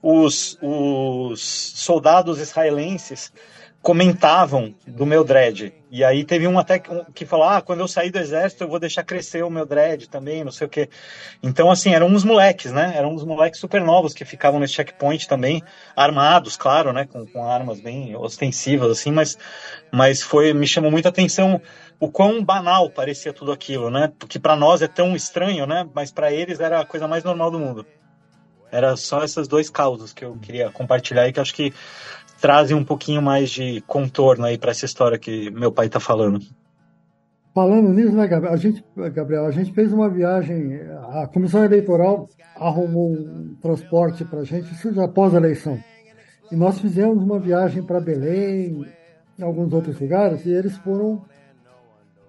os, 0.00 0.56
os 0.62 1.40
soldados 1.40 2.38
israelenses 2.38 3.32
comentavam 3.82 4.72
do 4.86 5.04
meu 5.04 5.24
dread. 5.24 5.74
E 5.94 6.02
aí 6.02 6.24
teve 6.24 6.48
um 6.48 6.58
até 6.58 6.80
que 7.14 7.24
falou: 7.24 7.46
ah, 7.46 7.62
quando 7.62 7.78
eu 7.78 7.86
sair 7.86 8.10
do 8.10 8.18
exército 8.18 8.64
eu 8.64 8.68
vou 8.68 8.80
deixar 8.80 9.04
crescer 9.04 9.44
o 9.44 9.48
meu 9.48 9.64
dread 9.64 10.08
também, 10.08 10.42
não 10.42 10.50
sei 10.50 10.66
o 10.66 10.70
quê. 10.70 10.88
Então, 11.40 11.70
assim, 11.70 11.94
eram 11.94 12.08
uns 12.08 12.24
moleques, 12.24 12.72
né? 12.72 12.94
Eram 12.96 13.14
uns 13.14 13.22
moleques 13.22 13.60
super 13.60 13.80
novos 13.80 14.12
que 14.12 14.24
ficavam 14.24 14.58
nesse 14.58 14.72
checkpoint 14.72 15.28
também, 15.28 15.62
armados, 15.94 16.56
claro, 16.56 16.92
né? 16.92 17.06
Com, 17.06 17.24
com 17.24 17.48
armas 17.48 17.80
bem 17.80 18.16
ostensivas, 18.16 18.90
assim, 18.90 19.12
mas, 19.12 19.38
mas 19.92 20.20
foi, 20.20 20.52
me 20.52 20.66
chamou 20.66 20.90
muita 20.90 21.10
atenção 21.10 21.62
o 22.00 22.10
quão 22.10 22.44
banal 22.44 22.90
parecia 22.90 23.32
tudo 23.32 23.52
aquilo, 23.52 23.88
né? 23.88 24.12
Porque 24.18 24.40
para 24.40 24.56
nós 24.56 24.82
é 24.82 24.88
tão 24.88 25.14
estranho, 25.14 25.64
né? 25.64 25.88
Mas 25.94 26.10
para 26.10 26.32
eles 26.32 26.58
era 26.58 26.80
a 26.80 26.84
coisa 26.84 27.06
mais 27.06 27.22
normal 27.22 27.52
do 27.52 27.60
mundo. 27.60 27.86
Era 28.72 28.96
só 28.96 29.22
essas 29.22 29.46
dois 29.46 29.70
causos 29.70 30.12
que 30.12 30.24
eu 30.24 30.36
queria 30.42 30.68
compartilhar 30.70 31.28
e 31.28 31.32
que 31.32 31.38
acho 31.38 31.54
que 31.54 31.72
trazem 32.44 32.76
um 32.76 32.84
pouquinho 32.84 33.22
mais 33.22 33.48
de 33.48 33.80
contorno 33.86 34.44
aí 34.44 34.58
para 34.58 34.70
essa 34.70 34.84
história 34.84 35.18
que 35.18 35.50
meu 35.50 35.72
pai 35.72 35.86
está 35.86 35.98
falando. 35.98 36.40
Falando 37.54 37.88
nisso, 37.88 38.12
né, 38.12 38.26
Gabriel? 38.26 38.52
A 38.52 38.56
gente, 38.58 38.84
Gabriel, 38.94 39.46
a 39.46 39.50
gente 39.50 39.72
fez 39.72 39.90
uma 39.90 40.10
viagem, 40.10 40.78
a 41.08 41.26
comissão 41.26 41.64
eleitoral 41.64 42.28
arrumou 42.56 43.12
um 43.12 43.56
transporte 43.62 44.26
para 44.26 44.40
a 44.40 44.44
gente, 44.44 44.70
isso 44.74 45.00
após 45.00 45.32
a 45.32 45.38
eleição. 45.38 45.82
E 46.52 46.54
nós 46.54 46.78
fizemos 46.78 47.24
uma 47.24 47.38
viagem 47.38 47.82
para 47.82 47.98
Belém, 47.98 48.86
em 49.38 49.42
alguns 49.42 49.72
outros 49.72 49.98
lugares, 49.98 50.44
e 50.44 50.50
eles 50.50 50.76
foram 50.76 51.24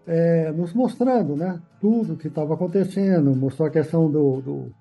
é, 0.07 0.49
nos 0.53 0.73
mostrando 0.73 1.35
né, 1.35 1.59
tudo 1.81 2.13
o 2.13 2.17
que 2.17 2.29
estava 2.29 2.53
acontecendo, 2.53 3.35
mostrou 3.35 3.67
a 3.67 3.71
questão 3.71 4.09
do, 4.09 4.39
do, 4.39 4.71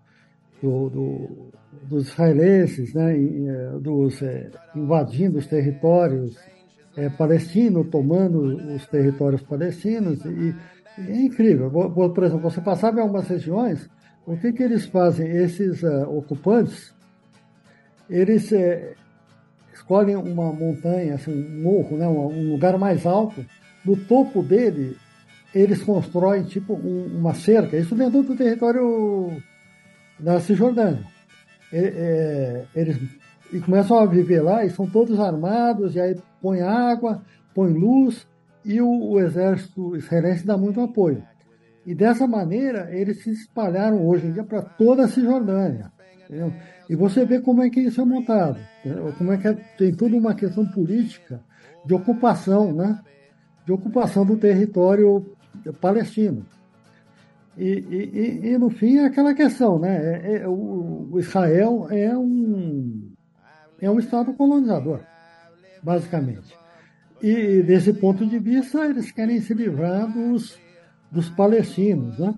do, 0.63 0.91
do 0.91 1.53
dos 1.89 2.09
israelenses, 2.09 2.95
né, 2.95 3.17
eh, 3.17 3.79
dos, 3.81 4.23
é, 4.23 4.51
invadindo 4.75 5.39
os 5.39 5.47
territórios 5.47 6.37
é, 6.97 7.09
palestinos, 7.09 7.89
tomando 7.91 8.57
os 8.75 8.87
territórios 8.87 9.43
palestinos, 9.43 10.25
e, 10.25 10.55
e 10.99 11.11
é 11.11 11.23
incrível. 11.23 11.71
Por 11.71 12.25
exemplo, 12.25 12.51
você 12.51 12.61
passava 12.61 12.99
em 12.99 13.03
algumas 13.03 13.29
regiões, 13.29 13.89
o 14.27 14.37
que, 14.37 14.53
que 14.53 14.63
eles 14.63 14.87
fazem? 14.87 15.29
Esses 15.29 15.83
uh, 15.83 16.09
ocupantes, 16.09 16.95
eles 18.09 18.51
é, 18.53 18.95
escolhem 19.73 20.17
uma 20.17 20.53
montanha, 20.53 21.15
assim, 21.15 21.33
um 21.33 21.63
morro, 21.63 21.97
né, 21.97 22.07
um 22.07 22.53
lugar 22.53 22.79
mais 22.79 23.05
alto, 23.05 23.45
no 23.85 23.97
topo 23.97 24.43
dele 24.43 24.97
eles 25.55 25.83
constroem 25.85 26.43
tipo 26.43 26.75
um, 26.75 27.19
uma 27.19 27.33
cerca, 27.33 27.77
isso 27.77 27.95
dentro 27.95 28.23
do 28.25 28.35
território 28.35 29.41
da 30.19 30.41
Cisjordânia 30.41 31.14
é, 31.79 32.65
eles 32.75 32.99
e 33.53 33.61
começam 33.61 33.99
a 33.99 34.07
viver 34.07 34.41
lá 34.41 34.65
e 34.65 34.71
são 34.71 34.87
todos 34.87 35.21
armados, 35.21 35.95
e 35.95 36.01
aí 36.01 36.17
põe 36.43 36.61
água, 36.61 37.23
põe 37.55 37.73
luz, 37.73 38.27
e 38.65 38.81
o, 38.81 38.89
o 38.89 39.21
exército 39.21 39.95
israelense 39.97 40.45
dá 40.45 40.57
muito 40.57 40.81
apoio. 40.81 41.23
E 41.87 41.95
dessa 41.95 42.27
maneira, 42.27 42.89
eles 42.91 43.23
se 43.23 43.31
espalharam 43.31 44.07
hoje 44.07 44.27
em 44.27 44.33
dia 44.33 44.43
para 44.43 44.63
toda 44.63 45.05
a 45.05 45.09
Cisjordânia. 45.09 45.93
Entendeu? 46.25 46.53
E 46.89 46.97
você 46.97 47.25
vê 47.25 47.41
como 47.41 47.63
é 47.63 47.71
que 47.71 47.81
isso 47.81 48.01
é 48.01 48.05
montado, 48.05 48.59
entendeu? 48.81 49.13
como 49.17 49.33
é 49.33 49.37
que 49.37 49.47
é, 49.47 49.53
tem 49.79 49.95
toda 49.95 50.17
uma 50.17 50.35
questão 50.35 50.67
política 50.67 51.41
de 51.85 51.95
ocupação, 51.95 52.73
né? 52.73 52.99
de 53.65 53.73
ocupação 53.73 54.25
do 54.25 54.37
território 54.37 55.25
palestino. 55.81 56.45
E, 57.57 57.69
e, 57.69 58.49
e, 58.49 58.59
no 58.59 58.69
fim 58.69 58.99
é 58.99 59.07
aquela 59.07 59.33
questão, 59.33 59.79
né? 59.79 59.97
É, 59.97 60.37
é, 60.39 60.49
o, 60.49 61.09
o, 61.13 61.21
Israel 61.21 61.87
é 61.91 62.17
um, 62.17 63.13
é 63.81 63.89
um 63.91 63.99
Estado 63.99 64.33
colonizador, 64.35 65.01
basicamente. 65.83 66.53
E 67.23 67.63
desse 67.63 67.93
ponto 67.95 68.27
de 68.27 68.39
vista, 68.39 68.85
eles 68.85 69.13
querem 69.13 69.41
se 69.41 69.55
livrar 69.55 70.13
dos, 70.13 70.59
dos 71.11 71.31
palestinos, 71.31 72.19
né? 72.19 72.35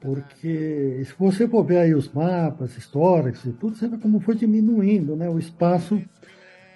Porque 0.00 1.02
se 1.04 1.14
você 1.18 1.48
for 1.48 1.64
ver 1.64 1.78
aí 1.78 1.94
os 1.94 2.12
mapas 2.12 2.76
históricos 2.76 3.44
e 3.44 3.52
tudo, 3.52 3.76
você 3.76 3.88
vê 3.88 3.98
como 3.98 4.20
foi 4.20 4.36
diminuindo 4.36 5.16
né, 5.16 5.28
o 5.28 5.38
espaço 5.38 6.00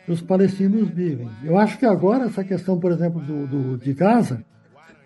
que 0.04 0.10
os 0.10 0.20
palestinos 0.20 0.88
vivem. 0.88 1.30
Eu 1.44 1.56
acho 1.56 1.78
que 1.78 1.86
agora 1.86 2.24
essa 2.24 2.42
questão, 2.42 2.80
por 2.80 2.90
exemplo, 2.90 3.20
do, 3.20 3.46
do 3.46 3.78
de 3.78 3.92
Gaza, 3.92 4.44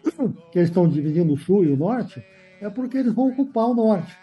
que 0.51 0.59
eles 0.59 0.71
estão 0.71 0.89
dividindo 0.89 1.33
o 1.35 1.37
sul 1.37 1.65
e 1.65 1.73
o 1.73 1.77
norte, 1.77 2.25
é 2.61 2.69
porque 2.71 2.99
eles 2.99 3.13
vão 3.13 3.29
ocupar 3.29 3.67
o 3.67 3.75
norte. 3.75 4.17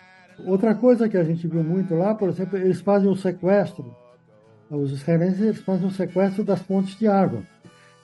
Outra 0.45 0.73
coisa 0.73 1.07
que 1.07 1.17
a 1.17 1.23
gente 1.23 1.47
viu 1.47 1.63
muito 1.63 1.93
lá, 1.95 2.15
por 2.15 2.29
exemplo, 2.29 2.57
eles 2.57 2.81
fazem 2.81 3.09
o 3.09 3.15
sequestro, 3.15 3.95
os 4.69 4.91
israelenses 4.91 5.59
fazem 5.61 5.87
o 5.87 5.91
sequestro 5.91 6.43
das 6.43 6.61
fontes 6.61 6.97
de 6.97 7.07
água. 7.07 7.43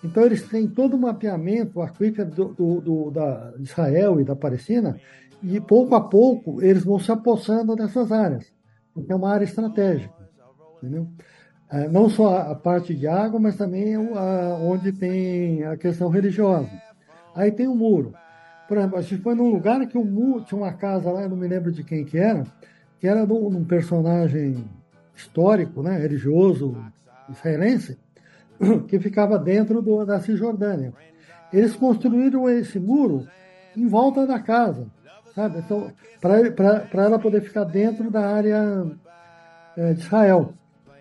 Então 0.04 0.24
eles 0.24 0.48
têm 0.48 0.68
todo 0.68 0.96
o 0.96 1.00
mapeamento 1.00 1.82
aquífero 1.82 2.30
do, 2.30 2.46
do, 2.54 2.82
do, 2.82 3.12
da 3.12 3.54
Israel 3.60 4.22
e 4.22 4.24
da 4.24 4.36
Palestina, 4.36 4.98
e 5.42 5.60
pouco 5.60 5.96
a 5.96 6.02
pouco 6.02 6.62
eles 6.62 6.84
vão 6.84 7.00
se 7.00 7.12
apossando 7.12 7.76
dessas 7.76 8.12
áreas, 8.12 8.52
porque 8.94 9.12
é 9.12 9.16
uma 9.16 9.32
área 9.32 9.46
estratégica. 9.46 10.14
Entendeu? 10.78 11.08
É, 11.72 11.88
não 11.88 12.10
só 12.10 12.38
a 12.38 12.56
parte 12.56 12.96
de 12.96 13.08
água, 13.08 13.40
mas 13.40 13.56
também 13.56 13.96
a, 13.96 14.58
onde 14.62 14.92
tem 14.92 15.64
a 15.66 15.78
questão 15.78 16.10
religiosa. 16.10 16.70
Aí 17.36 17.52
tem 17.52 17.68
o 17.68 17.76
muro. 17.76 18.14
Por 18.70 18.78
exemplo, 18.78 19.00
a 19.00 19.02
gente 19.02 19.24
foi 19.24 19.34
num 19.34 19.50
lugar 19.50 19.84
que 19.88 19.98
o 19.98 20.06
muro, 20.06 20.44
tinha 20.44 20.62
uma 20.62 20.72
casa 20.72 21.12
lá, 21.12 21.24
eu 21.24 21.30
não 21.30 21.36
me 21.36 21.48
lembro 21.48 21.72
de 21.72 21.84
quem 21.84 22.06
que 22.06 22.20
era, 22.20 22.44
que 23.00 23.08
era 23.08 23.26
de 23.26 23.34
um 23.34 23.66
personagem 23.66 24.64
histórico, 25.16 25.82
né, 25.82 25.98
religioso 25.98 26.78
israelense, 27.28 27.98
que 28.88 29.00
ficava 29.00 29.40
dentro 29.40 29.82
do, 29.82 30.06
da 30.06 30.20
Cisjordânia. 30.20 30.94
Eles 31.52 31.76
construíram 31.76 32.48
esse 32.48 32.80
muro 32.80 33.28
em 33.76 33.88
volta 33.88 34.28
da 34.28 34.40
casa, 34.40 34.86
sabe? 35.34 35.58
Então, 35.58 35.92
para 36.22 37.04
ela 37.04 37.18
poder 37.18 37.42
ficar 37.42 37.64
dentro 37.64 38.12
da 38.12 38.22
área 38.22 38.86
é, 39.76 39.94
de 39.94 40.02
Israel. 40.02 40.54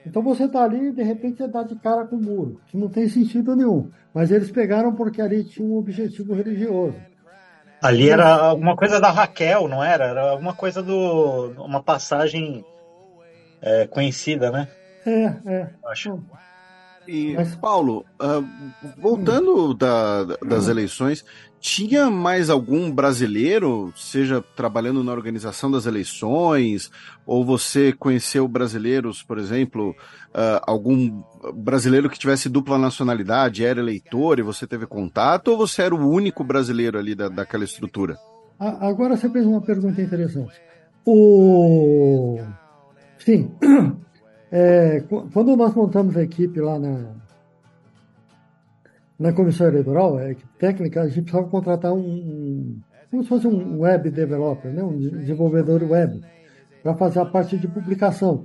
Então 0.06 0.22
você 0.22 0.44
está 0.44 0.64
ali 0.64 0.86
e 0.86 0.92
de 0.92 1.02
repente 1.02 1.36
você 1.36 1.48
dá 1.48 1.62
de 1.64 1.74
cara 1.74 2.06
com 2.06 2.16
o 2.16 2.22
muro, 2.22 2.62
que 2.68 2.78
não 2.78 2.88
tem 2.88 3.06
sentido 3.10 3.54
nenhum. 3.54 3.90
Mas 4.14 4.30
eles 4.30 4.50
pegaram 4.50 4.94
porque 4.94 5.20
ali 5.20 5.44
tinha 5.44 5.68
um 5.68 5.76
objetivo 5.76 6.32
religioso. 6.32 6.96
Ali 7.80 8.10
era 8.10 8.34
alguma 8.34 8.74
coisa 8.74 9.00
da 9.00 9.10
Raquel, 9.10 9.68
não 9.68 9.82
era? 9.82 10.06
Era 10.06 10.30
alguma 10.30 10.54
coisa 10.54 10.82
do. 10.82 11.52
uma 11.58 11.82
passagem 11.82 12.64
é, 13.62 13.86
conhecida, 13.86 14.50
né? 14.50 14.68
É, 15.06 15.50
é. 15.50 15.70
Acho. 15.86 16.20
E, 17.06 17.34
Mas... 17.34 17.54
Paulo, 17.56 18.04
uh, 18.20 18.46
voltando 18.98 19.72
da, 19.72 20.24
das 20.24 20.64
uhum. 20.64 20.70
eleições, 20.70 21.24
tinha 21.58 22.10
mais 22.10 22.50
algum 22.50 22.90
brasileiro, 22.90 23.92
seja 23.96 24.44
trabalhando 24.54 25.02
na 25.02 25.12
organização 25.12 25.70
das 25.70 25.86
eleições, 25.86 26.90
ou 27.24 27.44
você 27.44 27.92
conheceu 27.92 28.46
brasileiros, 28.46 29.22
por 29.22 29.38
exemplo, 29.38 29.90
uh, 29.90 30.60
algum 30.66 31.22
brasileiro 31.54 32.10
que 32.10 32.18
tivesse 32.18 32.48
dupla 32.48 32.78
nacionalidade, 32.78 33.64
era 33.64 33.80
eleitor 33.80 34.38
e 34.38 34.42
você 34.42 34.66
teve 34.66 34.86
contato, 34.86 35.48
ou 35.48 35.58
você 35.58 35.82
era 35.82 35.94
o 35.94 36.10
único 36.10 36.42
brasileiro 36.44 36.98
ali 36.98 37.14
da, 37.14 37.28
daquela 37.28 37.64
estrutura? 37.64 38.16
Agora 38.58 39.16
você 39.16 39.28
fez 39.30 39.46
uma 39.46 39.60
pergunta 39.60 40.00
interessante. 40.02 40.60
O... 41.06 42.38
Sim, 43.18 43.50
É, 44.50 45.00
quando 45.32 45.54
nós 45.56 45.74
montamos 45.74 46.16
a 46.16 46.22
equipe 46.22 46.58
lá 46.58 46.78
na, 46.78 47.14
na 49.18 49.32
comissão 49.32 49.66
eleitoral, 49.66 50.16
a 50.16 50.30
equipe 50.30 50.48
técnica, 50.58 51.02
a 51.02 51.08
gente 51.08 51.22
precisava 51.22 51.48
contratar 51.48 51.92
um, 51.92 52.00
um 52.00 52.80
como 53.10 53.22
se 53.22 53.28
fosse 53.28 53.46
um 53.46 53.80
web 53.80 54.10
developer, 54.10 54.70
né? 54.72 54.82
um 54.82 54.98
desenvolvedor 54.98 55.82
web, 55.82 56.20
para 56.82 56.94
fazer 56.94 57.20
a 57.20 57.26
parte 57.26 57.58
de 57.58 57.68
publicação 57.68 58.44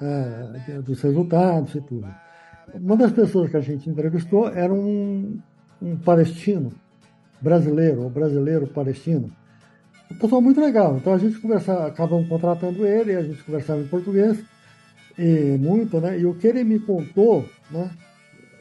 é, 0.00 0.80
dos 0.80 1.00
resultados 1.02 1.74
e 1.74 1.80
tudo. 1.80 2.06
Uma 2.74 2.96
das 2.96 3.12
pessoas 3.12 3.50
que 3.50 3.56
a 3.56 3.60
gente 3.60 3.88
entrevistou 3.88 4.48
era 4.48 4.72
um, 4.72 5.38
um 5.82 5.96
palestino, 5.96 6.72
brasileiro, 7.40 8.02
ou 8.02 8.10
brasileiro 8.10 8.66
palestino. 8.66 9.30
Um 10.10 10.16
pessoal 10.16 10.40
muito 10.40 10.60
legal. 10.60 10.96
Então 10.96 11.12
a 11.12 11.18
gente 11.18 11.38
conversava, 11.38 11.86
acabamos 11.86 12.28
contratando 12.28 12.86
ele, 12.86 13.14
a 13.14 13.22
gente 13.22 13.42
conversava 13.44 13.80
em 13.80 13.86
português 13.86 14.42
e 15.18 15.56
muito, 15.58 16.00
né? 16.00 16.18
E 16.18 16.26
o 16.26 16.34
que 16.34 16.46
ele 16.46 16.64
me 16.64 16.78
contou, 16.78 17.48
né? 17.70 17.90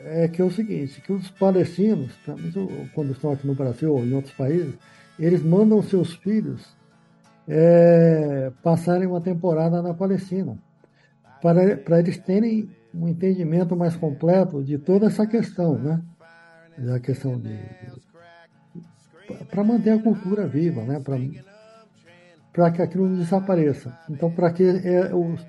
É 0.02 0.28
que 0.28 0.42
é 0.42 0.46
o 0.46 0.52
seguinte, 0.52 1.02
que 1.02 1.12
os 1.12 1.30
palestinos, 1.30 2.14
quando 2.96 3.12
estão 3.12 3.32
aqui 3.32 3.46
no 3.46 3.54
Brasil 3.54 3.94
ou 3.94 4.06
em 4.06 4.14
outros 4.14 4.34
países, 4.34 4.74
eles 5.20 5.44
mandam 5.44 5.82
seus 5.82 6.14
filhos 6.14 6.66
é, 7.46 8.50
passarem 8.64 9.08
uma 9.08 9.20
temporada 9.20 9.82
na 9.82 9.94
Palestina, 9.94 10.58
para, 11.42 11.78
para 11.78 12.00
eles 12.00 12.18
terem 12.18 12.70
um 12.94 13.08
entendimento 13.08 13.76
mais 13.76 13.96
completo 13.96 14.64
de 14.64 14.78
toda 14.78 15.08
essa 15.08 15.26
questão, 15.28 15.78
né? 15.78 16.02
Da 16.78 17.00
questão 17.00 17.40
de. 17.40 17.58
para 19.50 19.64
manter 19.64 19.92
a 19.92 20.02
cultura 20.02 20.48
viva, 20.48 20.84
né? 20.84 21.00
Para 22.52 22.72
que 22.72 22.82
aquilo 22.82 23.08
não 23.08 23.18
desapareça. 23.18 23.98
Então, 24.10 24.32
para 24.32 24.52
que 24.52 24.64
é, 24.64 25.14
os 25.14 25.46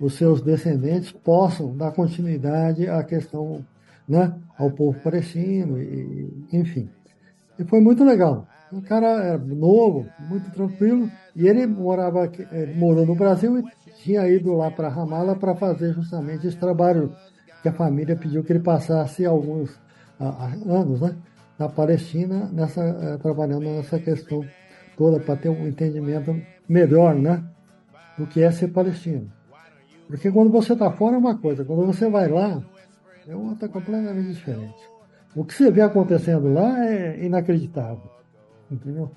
os 0.00 0.14
seus 0.14 0.40
descendentes 0.42 1.12
possam 1.12 1.76
dar 1.76 1.92
continuidade 1.92 2.88
à 2.88 3.02
questão, 3.02 3.64
né, 4.08 4.34
ao 4.58 4.70
povo 4.70 4.98
palestino, 5.00 5.78
e, 5.78 6.46
enfim. 6.52 6.88
E 7.58 7.64
foi 7.64 7.80
muito 7.80 8.04
legal. 8.04 8.46
O 8.72 8.82
cara 8.82 9.06
era 9.06 9.38
novo, 9.38 10.06
muito 10.28 10.50
tranquilo, 10.50 11.10
e 11.34 11.46
ele 11.46 11.66
morava, 11.66 12.30
morou 12.76 13.06
no 13.06 13.14
Brasil 13.14 13.58
e 13.58 13.64
tinha 13.98 14.28
ido 14.28 14.54
lá 14.54 14.70
para 14.70 14.88
Ramala 14.88 15.36
para 15.36 15.54
fazer 15.54 15.92
justamente 15.92 16.46
esse 16.46 16.56
trabalho 16.56 17.14
que 17.62 17.68
a 17.68 17.72
família 17.72 18.16
pediu 18.16 18.44
que 18.44 18.52
ele 18.52 18.60
passasse 18.60 19.24
alguns 19.24 19.78
anos, 20.18 21.00
né, 21.00 21.16
na 21.58 21.68
Palestina, 21.68 22.48
nessa, 22.52 22.82
eh, 22.82 23.18
trabalhando 23.18 23.64
nessa 23.64 23.98
questão 23.98 24.44
toda 24.96 25.18
para 25.20 25.36
ter 25.36 25.48
um 25.48 25.66
entendimento 25.66 26.40
melhor, 26.68 27.14
né, 27.14 27.42
do 28.16 28.26
que 28.26 28.42
é 28.42 28.50
ser 28.50 28.68
palestino. 28.68 29.30
Porque 30.06 30.30
quando 30.30 30.50
você 30.50 30.72
está 30.72 30.90
fora 30.90 31.16
é 31.16 31.18
uma 31.18 31.36
coisa, 31.36 31.64
quando 31.64 31.84
você 31.86 32.08
vai 32.08 32.28
lá, 32.28 32.62
é 33.26 33.34
outra 33.34 33.68
completamente 33.68 34.32
diferente. 34.32 34.96
O 35.34 35.44
que 35.44 35.52
você 35.52 35.70
vê 35.70 35.82
acontecendo 35.82 36.52
lá 36.52 36.84
é 36.86 37.24
inacreditável. 37.24 38.10
Entendeu? 38.70 39.10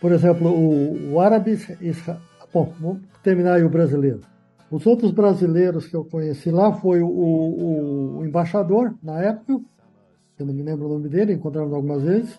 Por 0.00 0.12
exemplo, 0.12 0.48
o, 0.50 1.12
o 1.12 1.20
árabe. 1.20 1.56
Bom, 2.54 2.72
vamos 2.78 3.02
terminar 3.20 3.54
aí 3.54 3.64
o 3.64 3.68
brasileiro. 3.68 4.20
Os 4.70 4.86
outros 4.86 5.10
brasileiros 5.10 5.88
que 5.88 5.96
eu 5.96 6.04
conheci 6.04 6.52
lá 6.52 6.72
foi 6.72 7.02
o, 7.02 7.08
o, 7.08 8.18
o 8.18 8.24
embaixador, 8.24 8.94
na 9.02 9.20
época, 9.20 9.60
eu 10.38 10.46
não 10.46 10.54
me 10.54 10.62
lembro 10.62 10.86
o 10.86 10.88
nome 10.88 11.08
dele, 11.08 11.32
encontramos 11.32 11.72
algumas 11.72 12.04
vezes, 12.04 12.38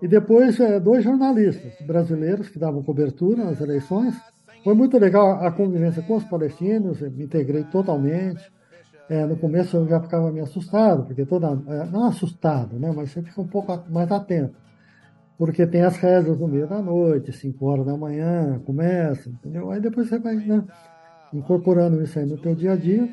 e 0.00 0.06
depois 0.06 0.60
é, 0.60 0.78
dois 0.78 1.02
jornalistas 1.02 1.72
brasileiros 1.84 2.48
que 2.48 2.60
davam 2.60 2.80
cobertura 2.84 3.44
nas 3.44 3.60
eleições, 3.60 4.14
foi 4.62 4.74
muito 4.74 4.96
legal 4.98 5.44
a 5.44 5.50
convivência 5.50 6.00
com 6.02 6.14
os 6.14 6.24
palestinos, 6.24 7.00
me 7.00 7.24
integrei 7.24 7.64
totalmente. 7.64 8.48
É, 9.08 9.26
no 9.26 9.36
começo 9.36 9.76
eu 9.76 9.88
já 9.88 10.00
ficava 10.00 10.30
meio 10.30 10.44
assustado, 10.44 11.06
porque 11.06 11.24
toda. 11.24 11.48
É, 11.68 11.86
não 11.86 12.06
assustado, 12.06 12.78
né? 12.78 12.92
Mas 12.94 13.10
você 13.10 13.22
fica 13.22 13.40
um 13.40 13.46
pouco 13.46 13.80
mais 13.90 14.10
atento. 14.10 14.54
Porque 15.38 15.66
tem 15.66 15.82
as 15.82 15.96
rezas 15.96 16.38
no 16.38 16.48
meio 16.48 16.66
da 16.66 16.80
noite, 16.80 17.32
5 17.32 17.66
horas 17.66 17.86
da 17.86 17.96
manhã, 17.96 18.60
começa, 18.64 19.28
entendeu? 19.28 19.70
Aí 19.70 19.80
depois 19.80 20.08
você 20.08 20.18
vai 20.18 20.36
né, 20.36 20.64
incorporando 21.32 22.02
isso 22.02 22.18
aí 22.18 22.24
no 22.24 22.38
teu 22.38 22.54
dia 22.54 22.72
a 22.72 22.76
dia. 22.76 23.08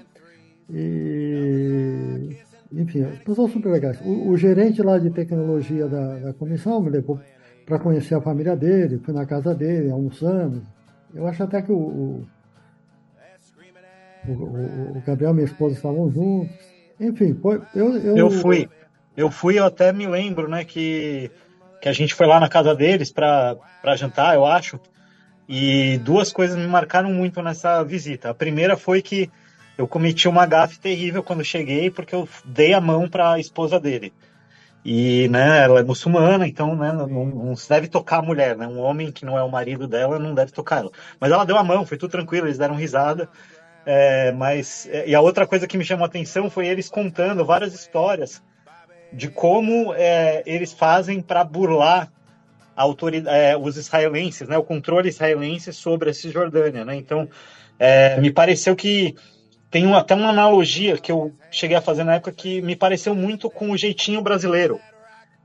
E. 0.69 2.37
Enfim, 2.71 3.05
pessoas 3.25 3.51
super 3.51 3.69
legais. 3.69 3.99
O, 4.01 4.29
o, 4.29 4.37
gerente 4.37 4.81
lá 4.81 4.97
de 4.97 5.11
tecnologia 5.11 5.87
da, 5.87 6.19
da 6.19 6.33
comissão 6.33 6.81
me 6.81 6.89
levou 6.89 7.19
para 7.65 7.77
conhecer 7.77 8.15
a 8.15 8.21
família 8.21 8.55
dele, 8.55 8.99
fui 9.03 9.13
na 9.13 9.25
casa 9.25 9.53
dele, 9.53 9.91
almoçamos 9.91 10.63
eu 11.13 11.27
acho 11.27 11.43
até 11.43 11.61
que 11.61 11.71
o, 11.71 11.77
o, 11.77 12.27
o, 14.27 14.97
o 14.97 15.03
Gabriel 15.05 15.31
e 15.31 15.35
minha 15.35 15.45
esposa 15.45 15.75
estavam 15.75 16.11
juntos. 16.11 16.55
Enfim, 16.99 17.35
foi, 17.35 17.61
eu, 17.75 17.95
eu. 17.97 18.17
Eu 18.17 18.31
fui. 18.31 18.67
Eu 19.15 19.29
fui, 19.29 19.59
eu 19.59 19.65
até 19.65 19.93
me 19.93 20.07
lembro, 20.07 20.47
né, 20.49 20.65
que, 20.65 21.29
que 21.83 21.89
a 21.89 21.93
gente 21.93 22.13
foi 22.13 22.25
lá 22.25 22.39
na 22.39 22.47
casa 22.47 22.73
deles 22.73 23.11
para 23.11 23.57
jantar, 23.97 24.35
eu 24.35 24.45
acho. 24.45 24.79
E 25.49 25.97
duas 25.97 26.31
coisas 26.31 26.55
me 26.55 26.65
marcaram 26.65 27.11
muito 27.11 27.41
nessa 27.41 27.83
visita. 27.83 28.29
A 28.29 28.33
primeira 28.33 28.77
foi 28.77 29.01
que 29.01 29.29
eu 29.77 29.85
cometi 29.85 30.29
uma 30.29 30.45
gafe 30.45 30.79
terrível 30.79 31.21
quando 31.21 31.43
cheguei, 31.43 31.91
porque 31.91 32.15
eu 32.15 32.25
dei 32.45 32.73
a 32.73 32.79
mão 32.79 33.09
para 33.09 33.33
a 33.33 33.39
esposa 33.39 33.81
dele. 33.81 34.13
E, 34.85 35.27
né, 35.27 35.61
ela 35.61 35.81
é 35.81 35.83
muçulmana, 35.83 36.47
então, 36.47 36.73
né, 36.73 36.93
não, 36.93 37.05
não, 37.25 37.53
se 37.53 37.67
deve 37.67 37.89
tocar 37.89 38.19
a 38.19 38.21
mulher, 38.21 38.55
né? 38.55 38.65
Um 38.65 38.79
homem 38.79 39.11
que 39.11 39.25
não 39.25 39.37
é 39.37 39.43
o 39.43 39.51
marido 39.51 39.85
dela 39.85 40.17
não 40.17 40.33
deve 40.33 40.53
tocar 40.53 40.79
ela. 40.79 40.91
Mas 41.19 41.33
ela 41.33 41.43
deu 41.43 41.57
a 41.57 41.65
mão, 41.65 41.85
foi 41.85 41.97
tudo 41.97 42.11
tranquilo, 42.11 42.47
eles 42.47 42.57
deram 42.57 42.75
risada. 42.75 43.27
É, 43.85 44.31
mas 44.31 44.87
é, 44.89 45.09
e 45.09 45.13
a 45.13 45.19
outra 45.19 45.45
coisa 45.45 45.67
que 45.67 45.77
me 45.77 45.83
chamou 45.83 46.05
a 46.05 46.07
atenção 46.07 46.49
foi 46.49 46.65
eles 46.65 46.87
contando 46.87 47.43
várias 47.43 47.73
histórias 47.73 48.41
de 49.13 49.29
como 49.29 49.93
é, 49.93 50.43
eles 50.45 50.73
fazem 50.73 51.21
para 51.21 51.43
burlar 51.43 52.11
é, 53.27 53.55
os 53.55 53.77
israelenses, 53.77 54.47
né, 54.47 54.57
o 54.57 54.63
controle 54.63 55.09
israelense 55.09 55.71
sobre 55.71 56.09
a 56.09 56.13
Cisjordânia. 56.13 56.83
Né? 56.83 56.95
Então, 56.95 57.29
é, 57.77 58.19
me 58.19 58.31
pareceu 58.31 58.75
que 58.75 59.15
tem 59.69 59.91
até 59.93 60.15
uma 60.15 60.29
analogia 60.29 60.97
que 60.97 61.11
eu 61.11 61.33
cheguei 61.51 61.77
a 61.77 61.81
fazer 61.81 62.03
na 62.03 62.15
época 62.15 62.31
que 62.31 62.61
me 62.61 62.75
pareceu 62.75 63.15
muito 63.15 63.49
com 63.49 63.71
o 63.71 63.77
jeitinho 63.77 64.21
brasileiro. 64.21 64.79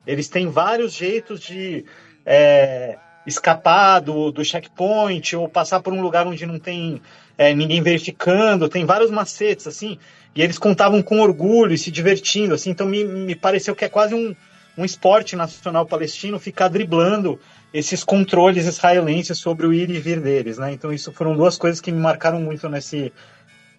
Eles 0.06 0.28
têm 0.28 0.48
vários 0.48 0.92
jeitos 0.92 1.40
de 1.40 1.84
é, 2.24 2.98
escapar 3.26 4.00
do, 4.00 4.30
do 4.30 4.44
checkpoint 4.44 5.36
ou 5.36 5.48
passar 5.48 5.80
por 5.80 5.92
um 5.92 6.00
lugar 6.00 6.26
onde 6.26 6.46
não 6.46 6.58
tem 6.58 7.00
é, 7.36 7.54
ninguém 7.54 7.82
verificando, 7.82 8.68
tem 8.68 8.84
vários 8.84 9.10
macetes, 9.10 9.66
assim, 9.66 9.98
e 10.39 10.43
eles 10.43 10.56
contavam 10.56 11.02
com 11.02 11.19
orgulho 11.19 11.73
e 11.74 11.78
se 11.78 11.90
divertindo, 11.90 12.55
assim, 12.55 12.70
então 12.70 12.86
me, 12.86 13.02
me 13.05 13.35
pareceu 13.35 13.74
que 13.74 13.85
é 13.85 13.89
quase 13.89 14.15
um, 14.15 14.36
um 14.77 14.85
esporte 14.85 15.35
nacional 15.35 15.85
palestino 15.85 16.39
ficar 16.39 16.69
driblando 16.69 17.40
esses 17.74 18.05
controles 18.05 18.65
israelenses 18.65 19.36
sobre 19.36 19.66
o 19.66 19.73
ir 19.73 19.90
e 19.90 19.98
vir 19.98 20.20
deles, 20.20 20.56
né? 20.56 20.73
Então 20.73 20.93
isso 20.93 21.12
foram 21.12 21.36
duas 21.36 21.59
coisas 21.59 21.81
que 21.81 21.90
me 21.90 21.98
marcaram 21.98 22.40
muito 22.40 22.69
nesse 22.69 23.12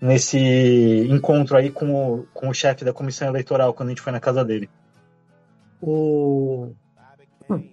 nesse 0.02 0.38
encontro 1.10 1.56
aí 1.56 1.72
com 1.72 1.94
o, 1.94 2.28
com 2.34 2.50
o 2.50 2.54
chefe 2.54 2.84
da 2.84 2.92
comissão 2.92 3.30
eleitoral 3.30 3.74
quando 3.74 3.88
a 3.88 3.92
gente 3.92 4.02
foi 4.02 4.12
na 4.12 4.20
casa 4.20 4.44
dele. 4.44 4.70
O... 5.82 6.74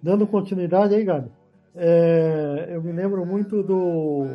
Dando 0.00 0.28
continuidade 0.28 0.94
aí, 0.94 1.02
Gabi, 1.02 1.28
é, 1.74 2.68
eu 2.70 2.80
me 2.80 2.92
lembro 2.92 3.26
muito 3.26 3.64
do, 3.64 4.28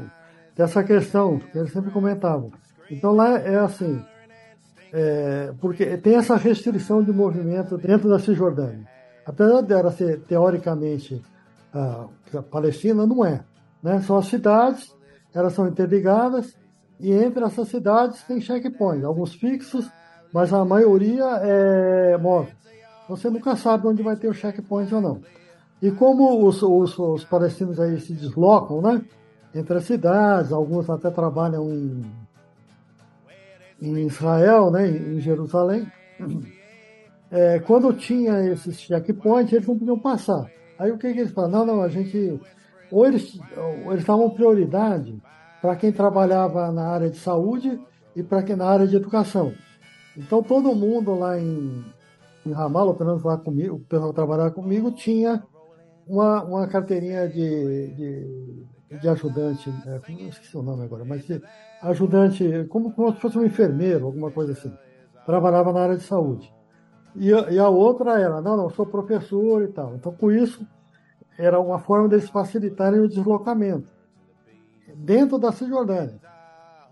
dessa 0.57 0.83
questão 0.83 1.39
que 1.39 1.57
eles 1.57 1.71
sempre 1.71 1.89
comentavam. 1.89 2.51
Então 2.89 3.13
lá 3.13 3.39
é 3.39 3.57
assim, 3.57 4.03
é, 4.93 5.53
porque 5.59 5.97
tem 5.97 6.15
essa 6.15 6.35
restrição 6.35 7.03
de 7.03 7.11
movimento 7.11 7.77
dentro 7.77 8.09
da 8.09 8.19
Cisjordânia. 8.19 8.87
Apesar 9.25 9.61
dela 9.61 9.91
ser 9.91 10.21
teoricamente 10.21 11.21
a, 11.73 12.07
Palestina, 12.49 13.05
não 13.05 13.25
é. 13.25 13.43
Né? 13.81 14.01
São 14.01 14.17
as 14.17 14.27
cidades, 14.27 14.93
elas 15.33 15.53
são 15.53 15.67
interligadas 15.67 16.55
e 16.99 17.11
entre 17.11 17.43
essas 17.43 17.67
cidades 17.69 18.21
tem 18.23 18.41
checkpoints, 18.41 19.05
alguns 19.05 19.33
fixos, 19.33 19.89
mas 20.33 20.53
a 20.53 20.63
maioria 20.65 21.25
é 21.41 22.17
móvel. 22.17 22.53
Você 23.09 23.29
nunca 23.29 23.55
sabe 23.55 23.87
onde 23.87 24.03
vai 24.03 24.15
ter 24.15 24.27
o 24.27 24.33
checkpoint 24.33 24.93
ou 24.93 25.01
não. 25.01 25.21
E 25.81 25.89
como 25.91 26.45
os, 26.45 26.61
os, 26.61 26.97
os 26.97 27.25
palestinos 27.25 27.79
aí 27.79 27.99
se 27.99 28.13
deslocam, 28.13 28.81
né? 28.81 29.03
Entre 29.53 29.77
as 29.77 29.83
cidades, 29.83 30.51
alguns 30.51 30.89
até 30.89 31.09
trabalham 31.09 31.69
em, 31.69 32.05
em 33.81 34.05
Israel, 34.05 34.69
né? 34.69 34.87
Em 34.87 35.19
Jerusalém. 35.19 35.87
É, 37.31 37.59
quando 37.59 37.93
tinha 37.93 38.51
esses 38.51 38.79
checkpoints, 38.79 39.53
eles 39.53 39.67
não 39.67 39.77
podiam 39.77 39.99
passar. 39.99 40.51
Aí 40.77 40.91
o 40.91 40.97
que, 40.97 41.13
que 41.13 41.19
eles 41.19 41.31
falam? 41.31 41.51
Não, 41.51 41.65
não, 41.65 41.81
a 41.81 41.87
gente. 41.87 42.39
Ou 42.91 43.05
eles, 43.05 43.39
ou 43.85 43.93
eles 43.93 44.05
davam 44.05 44.29
prioridade 44.29 45.17
para 45.61 45.75
quem 45.75 45.91
trabalhava 45.91 46.71
na 46.71 46.87
área 46.87 47.09
de 47.09 47.17
saúde 47.17 47.79
e 48.15 48.21
para 48.21 48.43
quem 48.43 48.55
na 48.55 48.65
área 48.65 48.87
de 48.87 48.95
educação. 48.95 49.53
Então 50.17 50.43
todo 50.43 50.75
mundo 50.75 51.13
lá 51.15 51.39
em, 51.39 51.85
em 52.45 52.53
pelo 52.53 52.95
menos 52.99 53.23
lá 53.23 53.37
comigo, 53.37 53.75
o 53.75 53.79
pessoal 53.79 54.09
que 54.09 54.15
trabalhava 54.15 54.51
comigo, 54.51 54.91
tinha 54.91 55.41
uma, 56.07 56.43
uma 56.43 56.67
carteirinha 56.67 57.29
de, 57.29 57.87
de, 57.95 58.65
de 58.99 59.07
ajudante, 59.07 59.69
é, 59.85 60.01
não 60.11 60.27
esqueci 60.27 60.57
o 60.57 60.61
nome 60.61 60.83
agora, 60.83 61.05
mas 61.05 61.25
de 61.25 61.41
ajudante, 61.81 62.65
como, 62.69 62.91
como 62.91 63.13
se 63.13 63.19
fosse 63.19 63.37
um 63.37 63.45
enfermeiro, 63.45 64.05
alguma 64.05 64.31
coisa 64.31 64.51
assim. 64.51 64.73
Trabalhava 65.25 65.71
na 65.71 65.81
área 65.81 65.97
de 65.97 66.03
saúde. 66.03 66.53
E, 67.15 67.29
e 67.29 67.59
a 67.59 67.69
outra 67.69 68.19
era, 68.19 68.41
não, 68.41 68.57
não, 68.57 68.69
sou 68.69 68.85
professor 68.85 69.63
e 69.63 69.67
tal. 69.67 69.95
Então, 69.95 70.13
com 70.13 70.31
isso, 70.31 70.65
era 71.37 71.59
uma 71.59 71.79
forma 71.79 72.07
deles 72.07 72.29
facilitarem 72.29 72.99
o 72.99 73.07
deslocamento 73.07 73.89
dentro 74.95 75.37
da 75.37 75.51
Cisjordânia. 75.51 76.19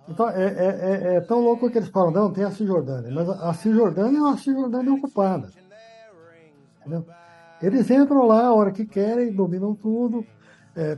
Então, 0.07 0.27
é, 0.29 0.43
é, 0.43 0.79
é, 0.81 1.15
é, 1.15 1.21
tão 1.21 1.39
louco 1.39 1.69
que 1.69 1.77
eles 1.77 1.89
falam, 1.89 2.11
não, 2.11 2.31
tem 2.31 2.43
a 2.43 2.51
Cisjordânia, 2.51 3.11
mas 3.11 3.29
a 3.29 3.53
Cisjordânia 3.53 4.17
é 4.17 4.21
uma 4.21 4.37
Cisjordânia 4.37 4.93
ocupada. 4.93 5.49
Entendeu? 6.79 7.05
Eles 7.61 7.89
entram 7.91 8.25
lá 8.25 8.47
a 8.47 8.53
hora 8.53 8.71
que 8.71 8.85
querem, 8.85 9.31
dominam 9.31 9.75
tudo. 9.75 10.25
É, 10.79 10.97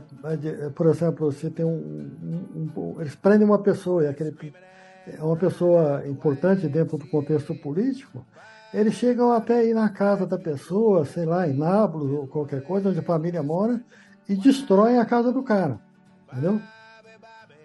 é 0.66 0.70
por 0.70 0.86
exemplo, 0.86 1.32
se 1.32 1.50
tem 1.50 1.64
um, 1.64 1.68
um, 1.72 2.70
um, 2.76 3.00
Eles 3.00 3.16
prendem 3.16 3.44
uma 3.44 3.58
pessoa, 3.58 4.04
e 4.04 4.06
aquele, 4.06 4.32
é 5.08 5.20
uma 5.20 5.36
pessoa 5.36 6.06
importante 6.06 6.68
dentro 6.68 6.96
do 6.96 7.08
contexto 7.08 7.52
político, 7.56 8.24
eles 8.72 8.94
chegam 8.94 9.32
até 9.32 9.66
ir 9.66 9.74
na 9.74 9.88
casa 9.88 10.24
da 10.24 10.38
pessoa, 10.38 11.04
sei 11.04 11.26
lá, 11.26 11.48
em 11.48 11.54
Nablus 11.54 12.10
ou 12.12 12.28
qualquer 12.28 12.62
coisa, 12.62 12.90
onde 12.90 13.00
a 13.00 13.02
família 13.02 13.42
mora, 13.42 13.82
e 14.28 14.36
destroem 14.36 14.98
a 14.98 15.04
casa 15.04 15.32
do 15.32 15.42
cara. 15.42 15.80
Entendeu? 16.30 16.60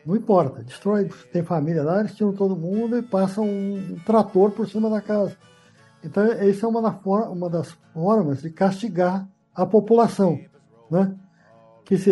Não 0.04 0.16
importa, 0.16 0.64
destrói, 0.64 1.10
tem 1.32 1.44
família 1.44 1.84
lá, 1.84 2.00
eles 2.00 2.16
tiram 2.16 2.34
todo 2.34 2.56
mundo 2.56 2.98
e 2.98 3.04
passam 3.04 3.46
um 3.46 3.98
trator 4.06 4.52
por 4.52 4.68
cima 4.68 4.90
da 4.90 5.02
casa. 5.02 5.38
Então, 6.04 6.24
essa 6.24 6.66
é 6.66 6.70
uma, 6.70 6.80
uma 7.30 7.50
das 7.50 7.78
formas 7.94 8.42
de 8.42 8.50
castigar 8.50 9.28
a 9.54 9.66
população, 9.66 10.40
né? 10.90 11.16
Que 11.88 11.98
se, 11.98 12.12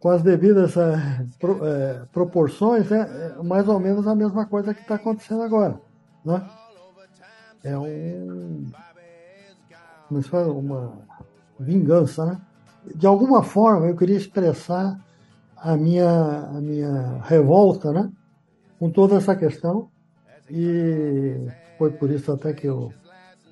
com 0.00 0.08
as 0.08 0.22
devidas 0.22 0.74
é, 0.76 1.26
pro, 1.38 1.64
é, 1.64 2.02
proporções, 2.10 2.90
é, 2.90 3.00
é, 3.38 3.42
mais 3.42 3.68
ou 3.68 3.78
menos 3.78 4.08
a 4.08 4.14
mesma 4.14 4.46
coisa 4.46 4.72
que 4.72 4.80
está 4.80 4.94
acontecendo 4.94 5.42
agora. 5.42 5.78
Né? 6.24 6.42
É 7.62 7.76
um, 7.76 8.70
como 10.08 10.22
se 10.22 10.28
fala, 10.30 10.50
uma 10.50 10.98
vingança. 11.58 12.24
Né? 12.24 12.40
De 12.94 13.06
alguma 13.06 13.42
forma, 13.42 13.86
eu 13.86 13.96
queria 13.96 14.16
expressar 14.16 14.98
a 15.54 15.76
minha, 15.76 16.08
a 16.08 16.60
minha 16.60 17.20
revolta 17.24 17.92
né, 17.92 18.10
com 18.78 18.90
toda 18.90 19.16
essa 19.16 19.36
questão. 19.36 19.90
E 20.48 21.46
foi 21.76 21.90
por 21.90 22.10
isso 22.10 22.32
até 22.32 22.54
que 22.54 22.66
eu 22.66 22.90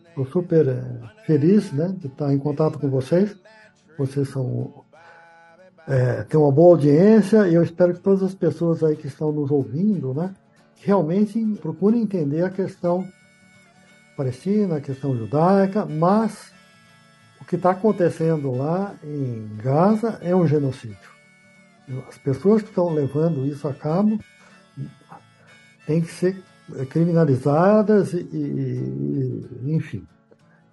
estou 0.09 0.25
super 0.25 0.67
é, 0.67 0.83
feliz 1.27 1.71
né, 1.71 1.95
de 1.99 2.07
estar 2.07 2.33
em 2.33 2.39
contato 2.39 2.79
com 2.79 2.89
vocês. 2.89 3.39
Vocês 3.99 4.31
são 4.31 4.88
é, 5.89 6.23
têm 6.25 6.39
uma 6.39 6.53
boa 6.53 6.73
audiência 6.73 7.49
e 7.49 7.55
eu 7.55 7.63
espero 7.63 7.95
que 7.95 8.01
todas 8.01 8.23
as 8.23 8.35
pessoas 8.35 8.85
aí 8.85 8.95
que 8.95 9.07
estão 9.07 9.33
nos 9.33 9.51
ouvindo 9.51 10.13
né, 10.13 10.35
realmente 10.83 11.43
procurem 11.63 12.03
entender 12.03 12.45
a 12.45 12.51
questão 12.51 13.09
palestina, 14.15 14.77
a 14.77 14.81
questão 14.81 15.17
judaica, 15.17 15.87
mas 15.87 16.53
o 17.41 17.45
que 17.47 17.57
está 17.57 17.71
acontecendo 17.71 18.53
lá 18.53 18.95
em 19.03 19.57
Gaza 19.63 20.19
é 20.21 20.37
um 20.37 20.47
genocídio. 20.47 21.11
As 22.07 22.19
pessoas 22.19 22.61
que 22.61 22.69
estão 22.69 22.93
levando 22.93 23.47
isso 23.47 23.67
a 23.67 23.73
cabo 23.73 24.19
têm 25.87 26.03
que 26.03 26.13
ser 26.13 26.43
criminalizadas 26.91 28.13
e, 28.13 28.29
e 28.31 29.75
enfim. 29.75 30.07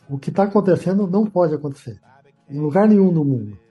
O 0.10 0.20
que 0.20 0.30
está 0.30 0.44
acontecendo 0.44 1.08
não 1.08 1.26
pode 1.26 1.56
acontecer 1.56 2.02
em 2.50 2.60
lugar 2.60 2.88
nenhum 2.88 3.12
no 3.12 3.24
mundo. 3.24 3.65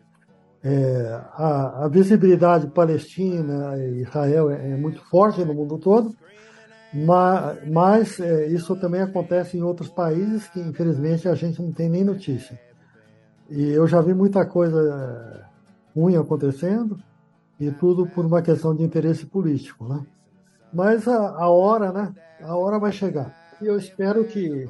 É, 0.65 1.21
a, 1.35 1.85
a, 1.85 1.89
visibilidade 1.89 2.69
palestina 2.69 3.77
e 3.77 4.01
Israel 4.01 4.51
é, 4.51 4.71
é, 4.71 4.77
muito 4.77 5.03
forte 5.11 5.45
no 5.45 5.53
mundo 5.53 5.77
todo, 5.77 6.17
mas, 6.93 7.69
mas 7.71 8.21
é, 8.21 8.47
isso 8.47 8.75
também 8.77 9.03
acontece 9.03 9.59
em 9.59 9.63
outros 9.63 9.91
países 9.91 10.49
que 10.49 10.61
infelizmente 10.61 11.29
a 11.29 11.35
gente 11.35 11.61
não 11.61 11.71
tem 11.71 11.91
nem 11.91 12.03
notícia. 12.03 12.59
E 13.51 13.71
eu 13.73 13.87
já 13.87 14.01
vi 14.01 14.15
muita 14.15 14.47
coisa 14.47 15.47
ruim 15.95 16.17
acontecendo, 16.17 16.99
e 17.61 17.71
tudo 17.71 18.07
por 18.07 18.25
uma 18.25 18.43
questão 18.43 18.75
de 18.75 18.83
interesse 18.83 19.27
político, 19.27 19.87
né? 19.87 20.05
Mas 20.73 21.07
a, 21.07 21.17
a 21.17 21.49
hora, 21.49 21.93
né? 21.93 22.15
A 22.43 22.57
hora 22.57 22.79
vai 22.79 22.91
chegar. 22.91 23.35
E 23.61 23.67
eu 23.67 23.77
espero 23.77 24.25
que 24.25 24.69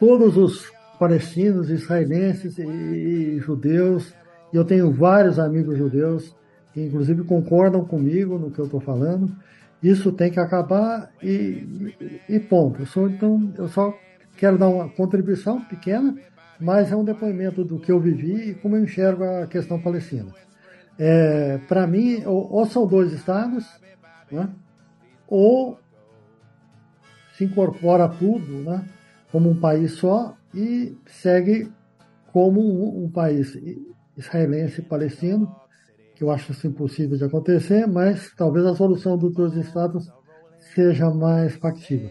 todos 0.00 0.36
os 0.36 0.72
palestinos, 0.98 1.70
israelenses 1.70 2.58
e, 2.58 2.62
e 2.64 3.38
judeus, 3.38 4.12
e 4.52 4.56
eu 4.56 4.64
tenho 4.64 4.92
vários 4.92 5.38
amigos 5.38 5.78
judeus 5.78 6.34
que 6.72 6.80
inclusive 6.80 7.24
concordam 7.24 7.84
comigo 7.84 8.38
no 8.38 8.50
que 8.50 8.58
eu 8.58 8.64
estou 8.64 8.80
falando, 8.80 9.34
isso 9.82 10.12
tem 10.12 10.30
que 10.30 10.40
acabar 10.40 11.10
e, 11.22 11.94
e, 12.28 12.38
ponto. 12.40 12.82
Eu 12.82 12.86
sou, 12.86 13.08
então, 13.08 13.52
eu 13.56 13.68
só 13.68 13.96
quero 14.36 14.56
dar 14.56 14.68
uma 14.68 14.88
contribuição 14.88 15.60
pequena, 15.60 16.16
mas 16.60 16.92
é 16.92 16.96
um 16.96 17.04
depoimento 17.04 17.64
do 17.64 17.78
que 17.78 17.90
eu 17.90 18.00
vivi 18.00 18.50
e 18.50 18.54
como 18.54 18.76
eu 18.76 18.84
enxergo 18.84 19.24
a 19.24 19.46
questão 19.46 19.80
palestina. 19.80 20.32
É, 20.98 21.58
Para 21.68 21.86
mim, 21.86 22.22
ou, 22.24 22.52
ou, 22.52 22.66
são 22.66 22.86
dois 22.86 23.12
estados, 23.12 23.66
né? 24.30 24.48
ou 25.26 25.78
se 27.36 27.44
incorpora 27.44 28.08
tudo 28.08 28.62
né? 28.62 28.84
como 29.32 29.50
um 29.50 29.58
país 29.58 29.92
só 29.92 30.36
e 30.54 30.96
segue 31.06 31.72
como 32.32 32.60
um, 32.60 33.04
um 33.04 33.10
país 33.10 33.56
israelense 34.16 34.80
e 34.80 34.84
palestino, 34.84 35.54
que 36.14 36.24
eu 36.24 36.30
acho 36.30 36.52
isso 36.52 36.66
impossível 36.66 37.16
de 37.16 37.24
acontecer, 37.24 37.86
mas 37.86 38.32
talvez 38.36 38.64
a 38.66 38.74
solução 38.74 39.16
dos 39.16 39.34
dois 39.34 39.54
estados 39.54 40.10
seja 40.74 41.10
mais 41.10 41.54
factível. 41.56 42.10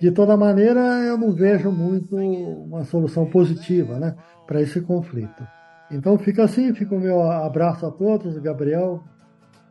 De 0.00 0.10
toda 0.10 0.36
maneira, 0.36 0.80
eu 1.04 1.16
não 1.16 1.32
vejo 1.32 1.70
muito 1.70 2.16
uma 2.16 2.84
solução 2.84 3.26
positiva 3.26 3.98
né, 3.98 4.16
para 4.46 4.60
esse 4.60 4.80
conflito. 4.80 5.46
Então 5.90 6.18
fica 6.18 6.44
assim, 6.44 6.74
fica 6.74 6.94
o 6.94 7.00
meu 7.00 7.22
abraço 7.22 7.86
a 7.86 7.90
todos, 7.90 8.36
Gabriel, 8.38 9.04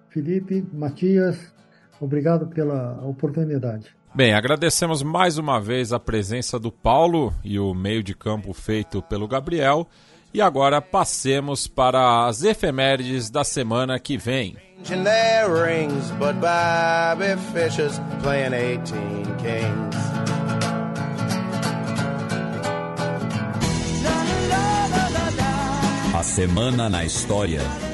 Felipe, 0.09 0.65
Matias, 0.71 1.53
obrigado 1.99 2.47
pela 2.47 3.03
oportunidade. 3.05 3.95
Bem, 4.13 4.33
agradecemos 4.33 5.01
mais 5.01 5.37
uma 5.37 5.59
vez 5.59 5.93
a 5.93 5.99
presença 5.99 6.59
do 6.59 6.71
Paulo 6.71 7.33
e 7.43 7.57
o 7.57 7.73
meio 7.73 8.03
de 8.03 8.13
campo 8.13 8.53
feito 8.53 9.01
pelo 9.01 9.27
Gabriel. 9.27 9.87
E 10.33 10.41
agora 10.41 10.81
passemos 10.81 11.67
para 11.67 12.25
as 12.25 12.43
efemérides 12.43 13.29
da 13.29 13.43
semana 13.43 13.99
que 13.99 14.17
vem. 14.17 14.55
A 26.13 26.23
semana 26.23 26.89
na 26.89 27.03
história. 27.03 27.90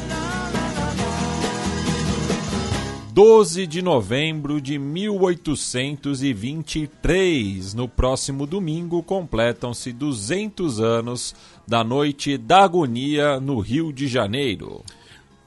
12 3.18 3.66
de 3.66 3.82
novembro 3.82 4.62
de 4.62 4.78
1823. 4.78 7.74
No 7.74 7.90
próximo 7.90 8.46
domingo 8.46 9.02
completam-se 9.02 9.92
200 9.92 10.80
anos 10.80 11.34
da 11.68 11.84
Noite 11.84 12.38
da 12.38 12.64
Agonia 12.64 13.40
no 13.40 13.60
Rio 13.60 13.92
de 13.92 14.08
Janeiro. 14.08 14.84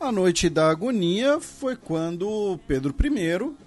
A 0.01 0.11
Noite 0.11 0.49
da 0.49 0.69
Agonia 0.69 1.39
foi 1.39 1.77
quando 1.77 2.59
Pedro 2.67 2.93
I 3.05 3.11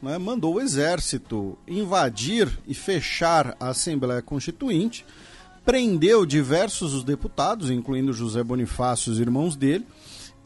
né, 0.01 0.17
mandou 0.17 0.55
o 0.55 0.59
exército 0.59 1.57
invadir 1.65 2.49
e 2.67 2.73
fechar 2.73 3.55
a 3.57 3.69
Assembleia 3.69 4.21
Constituinte, 4.21 5.05
prendeu 5.63 6.25
diversos 6.25 6.93
os 6.93 7.05
deputados, 7.05 7.69
incluindo 7.69 8.11
José 8.11 8.43
Bonifácio 8.43 9.11
e 9.11 9.13
os 9.13 9.19
irmãos 9.21 9.55
dele, 9.55 9.87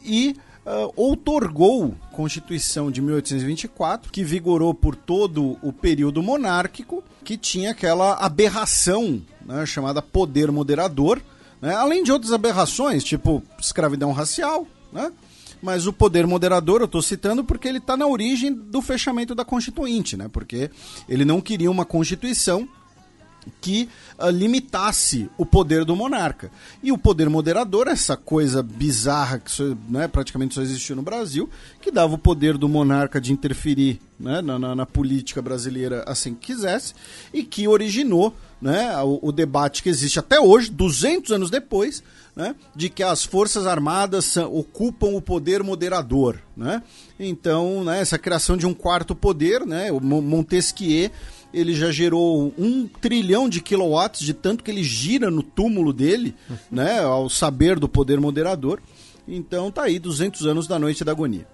e 0.04 0.36
uh, 0.68 0.92
outorgou 0.94 1.94
Constituição 2.12 2.90
de 2.90 3.00
1824, 3.00 4.12
que 4.12 4.22
vigorou 4.22 4.74
por 4.74 4.94
todo 4.94 5.56
o 5.62 5.72
período 5.72 6.22
monárquico, 6.22 7.02
que 7.24 7.36
tinha 7.36 7.70
aquela 7.70 8.14
aberração 8.14 9.22
né, 9.44 9.64
chamada 9.64 10.02
poder 10.02 10.52
moderador, 10.52 11.22
né, 11.60 11.74
além 11.74 12.02
de 12.02 12.12
outras 12.12 12.32
aberrações, 12.32 13.02
tipo 13.02 13.42
escravidão 13.58 14.12
racial, 14.12 14.66
né? 14.92 15.10
mas 15.60 15.86
o 15.86 15.92
poder 15.92 16.26
moderador 16.26 16.80
eu 16.80 16.84
estou 16.86 17.02
citando 17.02 17.42
porque 17.42 17.66
ele 17.66 17.78
está 17.78 17.96
na 17.96 18.06
origem 18.06 18.52
do 18.52 18.80
fechamento 18.80 19.34
da 19.34 19.44
Constituinte, 19.44 20.16
né? 20.16 20.28
Porque 20.32 20.70
ele 21.08 21.24
não 21.24 21.40
queria 21.40 21.68
uma 21.68 21.84
Constituição 21.84 22.68
que 23.60 23.88
uh, 24.18 24.28
limitasse 24.30 25.30
o 25.36 25.44
poder 25.44 25.84
do 25.84 25.96
monarca. 25.96 26.50
E 26.82 26.92
o 26.92 26.98
poder 26.98 27.28
moderador, 27.28 27.88
essa 27.88 28.16
coisa 28.16 28.62
bizarra 28.62 29.38
que 29.38 29.50
só, 29.50 29.64
né, 29.88 30.08
praticamente 30.08 30.54
só 30.54 30.62
existiu 30.62 30.96
no 30.96 31.02
Brasil, 31.02 31.48
que 31.80 31.90
dava 31.90 32.14
o 32.14 32.18
poder 32.18 32.56
do 32.56 32.68
monarca 32.68 33.20
de 33.20 33.32
interferir 33.32 34.00
né, 34.18 34.40
na, 34.40 34.58
na, 34.58 34.74
na, 34.74 34.86
política 34.86 35.40
brasileira 35.40 36.02
assim 36.06 36.34
que 36.34 36.48
quisesse, 36.48 36.94
e 37.32 37.44
que 37.44 37.68
originou 37.68 38.34
né, 38.60 38.96
o, 39.02 39.20
o, 39.22 39.32
debate 39.32 39.82
que 39.82 39.88
existe 39.88 40.18
até 40.18 40.40
hoje, 40.40 40.70
200 40.70 41.30
anos 41.30 41.50
depois, 41.50 42.02
né, 42.34 42.54
de 42.74 42.88
que 42.88 43.02
as 43.02 43.24
Forças 43.24 43.66
Armadas 43.66 44.36
ocupam 44.36 45.08
o 45.08 45.22
poder 45.22 45.62
moderador. 45.62 46.40
Né? 46.56 46.82
Então, 47.18 47.84
né, 47.84 48.00
essa 48.00 48.18
criação 48.18 48.56
de 48.56 48.66
um 48.66 48.74
quarto 48.74 49.14
poder, 49.14 49.64
né, 49.64 49.92
o 49.92 50.00
Montesquieu 50.00 51.10
ele 51.52 51.74
já 51.74 51.90
gerou 51.90 52.52
um 52.58 52.86
trilhão 52.86 53.48
de 53.48 53.60
quilowatts 53.60 54.20
de 54.20 54.34
tanto 54.34 54.62
que 54.62 54.70
ele 54.70 54.82
gira 54.82 55.30
no 55.30 55.42
túmulo 55.42 55.92
dele, 55.92 56.34
né, 56.70 57.00
ao 57.00 57.28
saber 57.28 57.78
do 57.78 57.88
poder 57.88 58.20
moderador. 58.20 58.80
Então 59.26 59.70
tá 59.70 59.84
aí 59.84 59.98
200 59.98 60.46
anos 60.46 60.66
da 60.66 60.78
noite 60.78 61.04
da 61.04 61.12
agonia. 61.12 61.46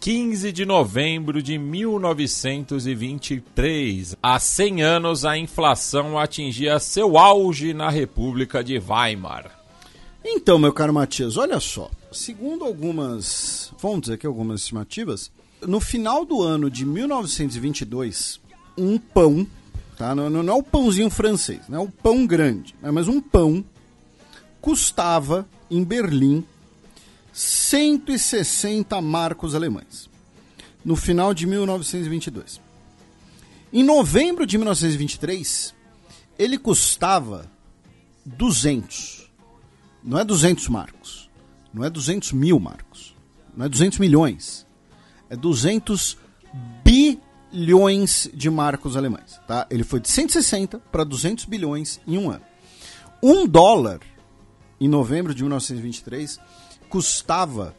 15 0.00 0.52
de 0.52 0.64
novembro 0.64 1.42
de 1.42 1.58
1923. 1.58 4.16
Há 4.22 4.38
100 4.38 4.82
anos 4.82 5.24
a 5.24 5.36
inflação 5.36 6.16
atingia 6.16 6.78
seu 6.78 7.18
auge 7.18 7.74
na 7.74 7.90
República 7.90 8.62
de 8.62 8.78
Weimar. 8.78 9.58
Então, 10.24 10.56
meu 10.58 10.72
caro 10.72 10.94
Matias, 10.94 11.36
olha 11.36 11.58
só. 11.58 11.90
Segundo 12.12 12.64
algumas 12.64 13.72
fontes 13.78 14.10
aqui, 14.10 14.24
algumas 14.26 14.60
estimativas, 14.60 15.32
no 15.66 15.80
final 15.80 16.24
do 16.24 16.42
ano 16.42 16.70
de 16.70 16.84
1922, 16.84 18.40
um 18.78 18.98
pão, 18.98 19.46
tá? 19.96 20.14
Não, 20.14 20.30
não, 20.30 20.42
não, 20.42 20.54
é 20.54 20.56
o 20.56 20.62
pãozinho 20.62 21.10
francês, 21.10 21.60
não 21.68 21.78
é 21.78 21.82
o 21.82 21.90
pão 21.90 22.26
grande, 22.26 22.74
né? 22.80 22.90
mas 22.90 23.08
um 23.08 23.20
pão 23.20 23.64
custava 24.60 25.46
em 25.70 25.82
Berlim 25.84 26.44
160 27.32 29.00
marcos 29.00 29.54
alemães 29.54 30.08
no 30.84 30.96
final 30.96 31.34
de 31.34 31.46
1922. 31.46 32.60
Em 33.72 33.82
novembro 33.82 34.46
de 34.46 34.56
1923, 34.56 35.74
ele 36.38 36.56
custava 36.58 37.50
200. 38.24 39.30
Não 40.02 40.18
é 40.18 40.24
200 40.24 40.68
marcos. 40.68 41.28
Não 41.72 41.84
é 41.84 41.90
200 41.90 42.32
mil 42.32 42.58
marcos. 42.58 43.14
Não 43.54 43.66
é 43.66 43.68
200 43.68 43.98
milhões. 43.98 44.66
É 45.28 45.36
200 45.36 46.16
bilhões 46.82 47.27
bilhões 47.52 48.28
de 48.32 48.50
marcos 48.50 48.96
alemães. 48.96 49.40
Tá? 49.46 49.66
Ele 49.70 49.84
foi 49.84 50.00
de 50.00 50.08
160 50.08 50.78
para 50.90 51.04
200 51.04 51.44
bilhões 51.44 52.00
em 52.06 52.18
um 52.18 52.30
ano. 52.30 52.42
Um 53.22 53.46
dólar, 53.46 54.00
em 54.80 54.88
novembro 54.88 55.34
de 55.34 55.42
1923, 55.42 56.38
custava 56.88 57.74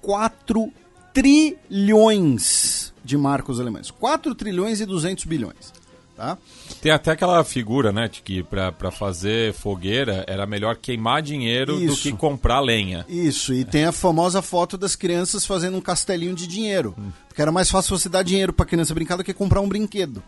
4 0.00 0.72
trilhões 1.12 2.92
de 3.04 3.16
marcos 3.16 3.60
alemães. 3.60 3.90
4 3.90 4.34
trilhões 4.34 4.80
e 4.80 4.86
200 4.86 5.24
bilhões. 5.24 5.72
Tá? 6.18 6.36
Tem 6.82 6.90
até 6.90 7.12
aquela 7.12 7.44
figura, 7.44 7.92
né, 7.92 8.08
de 8.08 8.20
que 8.22 8.42
para 8.42 8.90
fazer 8.90 9.54
fogueira 9.54 10.24
era 10.26 10.46
melhor 10.46 10.74
queimar 10.74 11.22
dinheiro 11.22 11.80
Isso. 11.80 11.94
do 11.94 12.02
que 12.02 12.12
comprar 12.12 12.58
lenha. 12.58 13.06
Isso, 13.08 13.54
e 13.54 13.60
é. 13.60 13.64
tem 13.64 13.84
a 13.84 13.92
famosa 13.92 14.42
foto 14.42 14.76
das 14.76 14.96
crianças 14.96 15.46
fazendo 15.46 15.76
um 15.76 15.80
castelinho 15.80 16.34
de 16.34 16.48
dinheiro. 16.48 16.92
Hum. 16.98 17.12
Porque 17.28 17.40
era 17.40 17.52
mais 17.52 17.70
fácil 17.70 17.96
você 17.96 18.08
dar 18.08 18.24
dinheiro 18.24 18.52
para 18.52 18.66
criança 18.66 18.92
brincar 18.92 19.14
do 19.14 19.22
que 19.22 19.32
comprar 19.32 19.60
um 19.60 19.68
brinquedo. 19.68 20.20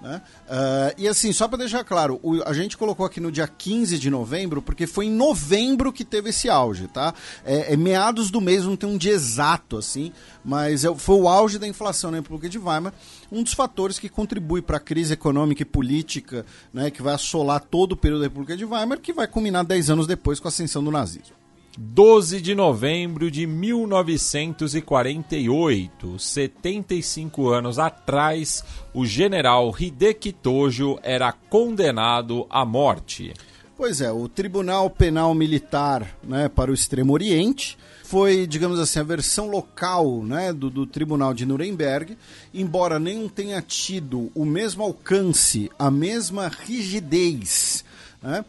Né? 0.00 0.20
Uh, 0.46 0.94
e 0.98 1.08
assim, 1.08 1.32
só 1.32 1.48
para 1.48 1.58
deixar 1.58 1.82
claro, 1.82 2.20
o, 2.22 2.42
a 2.46 2.52
gente 2.52 2.76
colocou 2.76 3.06
aqui 3.06 3.18
no 3.18 3.32
dia 3.32 3.48
15 3.48 3.98
de 3.98 4.10
novembro, 4.10 4.60
porque 4.60 4.86
foi 4.86 5.06
em 5.06 5.10
novembro 5.10 5.92
que 5.92 6.04
teve 6.04 6.30
esse 6.30 6.50
auge, 6.50 6.86
tá? 6.86 7.14
É, 7.44 7.72
é 7.72 7.76
meados 7.76 8.30
do 8.30 8.40
mês, 8.40 8.64
não 8.64 8.76
tem 8.76 8.88
um 8.88 8.98
dia 8.98 9.12
exato 9.12 9.78
assim, 9.78 10.12
mas 10.44 10.84
é, 10.84 10.94
foi 10.94 11.16
o 11.16 11.28
auge 11.28 11.58
da 11.58 11.66
inflação 11.66 12.10
na 12.10 12.18
República 12.18 12.48
de 12.48 12.58
Weimar, 12.58 12.92
um 13.32 13.42
dos 13.42 13.54
fatores 13.54 13.98
que 13.98 14.08
contribui 14.08 14.60
para 14.60 14.76
a 14.76 14.80
crise 14.80 15.14
econômica 15.14 15.62
e 15.62 15.64
política, 15.64 16.44
né, 16.72 16.90
que 16.90 17.02
vai 17.02 17.14
assolar 17.14 17.60
todo 17.60 17.92
o 17.92 17.96
período 17.96 18.20
da 18.20 18.26
República 18.26 18.56
de 18.56 18.66
Weimar, 18.66 19.00
que 19.00 19.14
vai 19.14 19.26
culminar 19.26 19.64
10 19.64 19.90
anos 19.90 20.06
depois 20.06 20.38
com 20.38 20.48
a 20.48 20.50
ascensão 20.50 20.84
do 20.84 20.90
nazismo. 20.90 21.45
12 21.78 22.40
de 22.40 22.54
novembro 22.54 23.30
de 23.30 23.46
1948, 23.46 26.18
75 26.18 27.50
anos 27.50 27.78
atrás, 27.78 28.64
o 28.94 29.04
general 29.04 29.76
Hideki 29.78 30.32
Tojo 30.32 30.98
era 31.02 31.30
condenado 31.32 32.46
à 32.48 32.64
morte. 32.64 33.34
Pois 33.76 34.00
é, 34.00 34.10
o 34.10 34.26
Tribunal 34.26 34.88
Penal 34.88 35.34
Militar 35.34 36.16
né, 36.24 36.48
para 36.48 36.70
o 36.70 36.74
Extremo 36.74 37.12
Oriente 37.12 37.76
foi, 38.04 38.46
digamos 38.46 38.80
assim, 38.80 39.00
a 39.00 39.02
versão 39.02 39.50
local 39.50 40.22
né, 40.22 40.54
do, 40.54 40.70
do 40.70 40.86
Tribunal 40.86 41.34
de 41.34 41.44
Nuremberg, 41.44 42.16
embora 42.54 42.98
nem 42.98 43.28
tenha 43.28 43.60
tido 43.60 44.32
o 44.34 44.46
mesmo 44.46 44.82
alcance, 44.82 45.70
a 45.78 45.90
mesma 45.90 46.48
rigidez. 46.48 47.84
Né, 48.22 48.42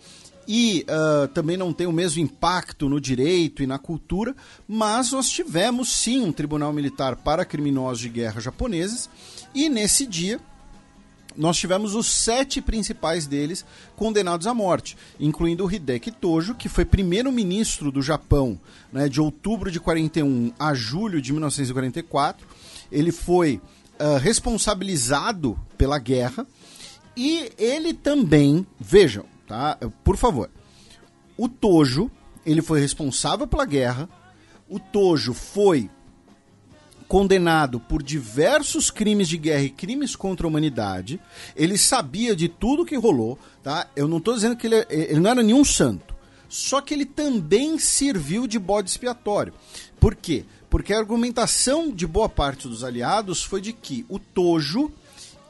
e 0.47 0.85
uh, 0.87 1.27
também 1.27 1.57
não 1.57 1.73
tem 1.73 1.85
o 1.85 1.91
mesmo 1.91 2.21
impacto 2.21 2.87
no 2.87 3.01
direito 3.01 3.61
e 3.61 3.67
na 3.67 3.77
cultura, 3.77 4.35
mas 4.67 5.11
nós 5.11 5.29
tivemos 5.29 5.91
sim 5.91 6.21
um 6.21 6.31
tribunal 6.31 6.71
militar 6.71 7.17
para 7.17 7.43
criminosos 7.43 7.99
de 7.99 8.09
guerra 8.09 8.39
japoneses, 8.39 9.09
e 9.53 9.67
nesse 9.67 10.05
dia 10.05 10.39
nós 11.35 11.57
tivemos 11.57 11.93
os 11.93 12.07
sete 12.07 12.59
principais 12.59 13.27
deles 13.27 13.63
condenados 13.95 14.47
à 14.47 14.53
morte, 14.53 14.97
incluindo 15.19 15.65
o 15.65 15.71
Hideki 15.71 16.11
Tojo, 16.11 16.55
que 16.55 16.67
foi 16.67 16.83
primeiro-ministro 16.83 17.91
do 17.91 18.01
Japão 18.01 18.59
né, 18.91 19.07
de 19.07 19.21
outubro 19.21 19.69
de 19.69 19.79
41 19.79 20.51
a 20.57 20.73
julho 20.73 21.21
de 21.21 21.31
1944. 21.31 22.47
Ele 22.91 23.11
foi 23.11 23.61
uh, 23.99 24.17
responsabilizado 24.17 25.59
pela 25.77 25.99
guerra 25.99 26.47
e 27.15 27.51
ele 27.57 27.93
também, 27.93 28.65
vejam, 28.79 29.25
tá? 29.47 29.77
Por 30.03 30.17
favor. 30.17 30.51
O 31.37 31.47
Tojo, 31.47 32.11
ele 32.45 32.61
foi 32.61 32.79
responsável 32.79 33.47
pela 33.47 33.65
guerra. 33.65 34.09
O 34.69 34.79
Tojo 34.79 35.33
foi 35.33 35.89
condenado 37.07 37.79
por 37.79 38.03
diversos 38.03 38.91
crimes 38.91 39.29
de 39.29 39.37
guerra 39.37 39.63
e 39.63 39.69
crimes 39.69 40.15
contra 40.15 40.45
a 40.45 40.49
humanidade. 40.49 41.19
Ele 41.55 41.77
sabia 41.77 42.35
de 42.35 42.49
tudo 42.49 42.85
que 42.85 42.97
rolou, 42.97 43.39
tá? 43.63 43.87
Eu 43.95 44.07
não 44.07 44.17
estou 44.17 44.33
dizendo 44.33 44.57
que 44.57 44.67
ele, 44.67 44.85
ele 44.89 45.19
não 45.19 45.31
era 45.31 45.41
nenhum 45.41 45.63
santo. 45.63 46.15
Só 46.49 46.81
que 46.81 46.93
ele 46.93 47.05
também 47.05 47.77
serviu 47.79 48.47
de 48.47 48.59
bode 48.59 48.89
expiatório. 48.89 49.53
Por 49.99 50.15
quê? 50.15 50.45
Porque 50.69 50.93
a 50.93 50.97
argumentação 50.97 51.91
de 51.91 52.05
boa 52.05 52.27
parte 52.27 52.67
dos 52.67 52.83
aliados 52.83 53.43
foi 53.43 53.61
de 53.61 53.73
que 53.73 54.05
o 54.09 54.19
Tojo 54.19 54.91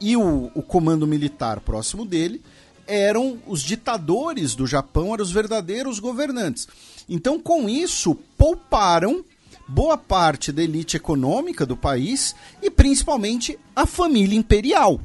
e 0.00 0.16
o, 0.16 0.50
o 0.54 0.62
comando 0.62 1.06
militar 1.06 1.60
próximo 1.60 2.04
dele 2.04 2.40
eram 2.88 3.38
os 3.46 3.60
ditadores 3.60 4.54
do 4.54 4.66
Japão, 4.66 5.12
eram 5.12 5.22
os 5.22 5.30
verdadeiros 5.30 6.00
governantes. 6.00 6.66
Então, 7.06 7.38
com 7.38 7.68
isso, 7.68 8.16
pouparam 8.36 9.22
boa 9.68 9.98
parte 9.98 10.50
da 10.50 10.62
elite 10.62 10.96
econômica 10.96 11.66
do 11.66 11.76
país 11.76 12.34
e 12.62 12.70
principalmente 12.70 13.58
a 13.76 13.84
família 13.84 14.38
imperial, 14.38 14.98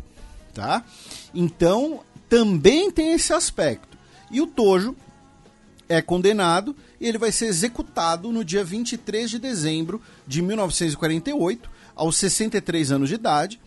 tá? 0.53 0.84
Então, 1.35 1.99
também 2.30 2.89
tem 2.89 3.11
esse 3.11 3.34
aspecto. 3.34 3.97
E 4.31 4.39
o 4.39 4.47
Tojo 4.47 4.95
é 5.89 6.01
condenado 6.01 6.73
e 6.99 7.07
ele 7.07 7.18
vai 7.18 7.31
ser 7.31 7.47
executado 7.47 8.31
no 8.31 8.45
dia 8.45 8.64
23 8.64 9.30
de 9.30 9.38
dezembro 9.38 10.01
de 10.26 10.41
1948, 10.41 11.69
aos 11.95 12.15
63 12.18 12.91
anos 12.93 13.10
de 13.10 13.15
idade. 13.15 13.60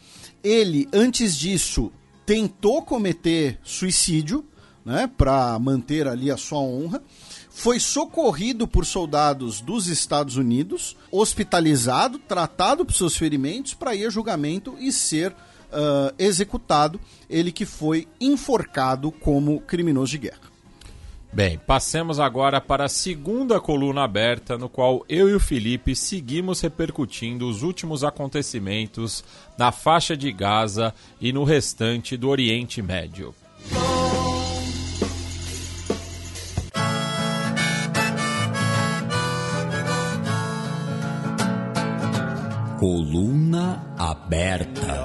Ele, 0.43 0.89
antes 0.93 1.37
disso, 1.37 1.93
tentou 2.27 2.83
cometer 2.83 3.59
suicídio, 3.63 4.45
né, 4.85 5.11
para 5.17 5.59
manter 5.59 6.07
ali 6.07 6.31
a 6.31 6.37
sua 6.37 6.59
honra. 6.59 7.03
Foi 7.51 7.81
socorrido 7.81 8.69
por 8.69 8.85
soldados 8.85 9.61
dos 9.61 9.87
Estados 9.87 10.37
Unidos, 10.37 10.97
hospitalizado, 11.11 12.19
tratado 12.19 12.85
por 12.85 12.93
seus 12.93 13.17
ferimentos 13.17 13.73
para 13.73 13.95
ir 13.95 14.07
a 14.07 14.11
julgamento 14.11 14.77
e 14.79 14.93
ser 14.93 15.33
uh, 15.33 16.15
executado. 16.19 17.01
Ele 17.31 17.51
que 17.51 17.65
foi 17.65 18.07
enforcado 18.21 19.11
como 19.11 19.61
criminoso 19.61 20.11
de 20.11 20.19
guerra. 20.19 20.46
Bem, 21.37 21.59
passemos 21.59 22.19
agora 22.19 22.63
para 22.63 22.87
a 22.87 22.89
segunda 22.89 23.61
coluna 23.61 24.05
aberta, 24.05 24.57
no 24.57 24.71
qual 24.71 25.05
eu 25.07 25.29
e 25.29 25.35
o 25.35 25.39
Felipe 25.39 25.95
seguimos 25.95 26.63
repercutindo 26.63 27.47
os 27.47 27.63
últimos 27.63 28.03
acontecimentos 28.03 29.23
na 29.59 29.71
faixa 29.71 30.17
de 30.17 30.33
Gaza 30.33 30.95
e 31.21 31.35
no 31.35 31.45
restante 31.45 32.17
do 32.17 32.31
Oriente 32.31 32.81
Médio. 32.81 33.35
Coluna 42.81 43.95
aberta. 43.99 45.05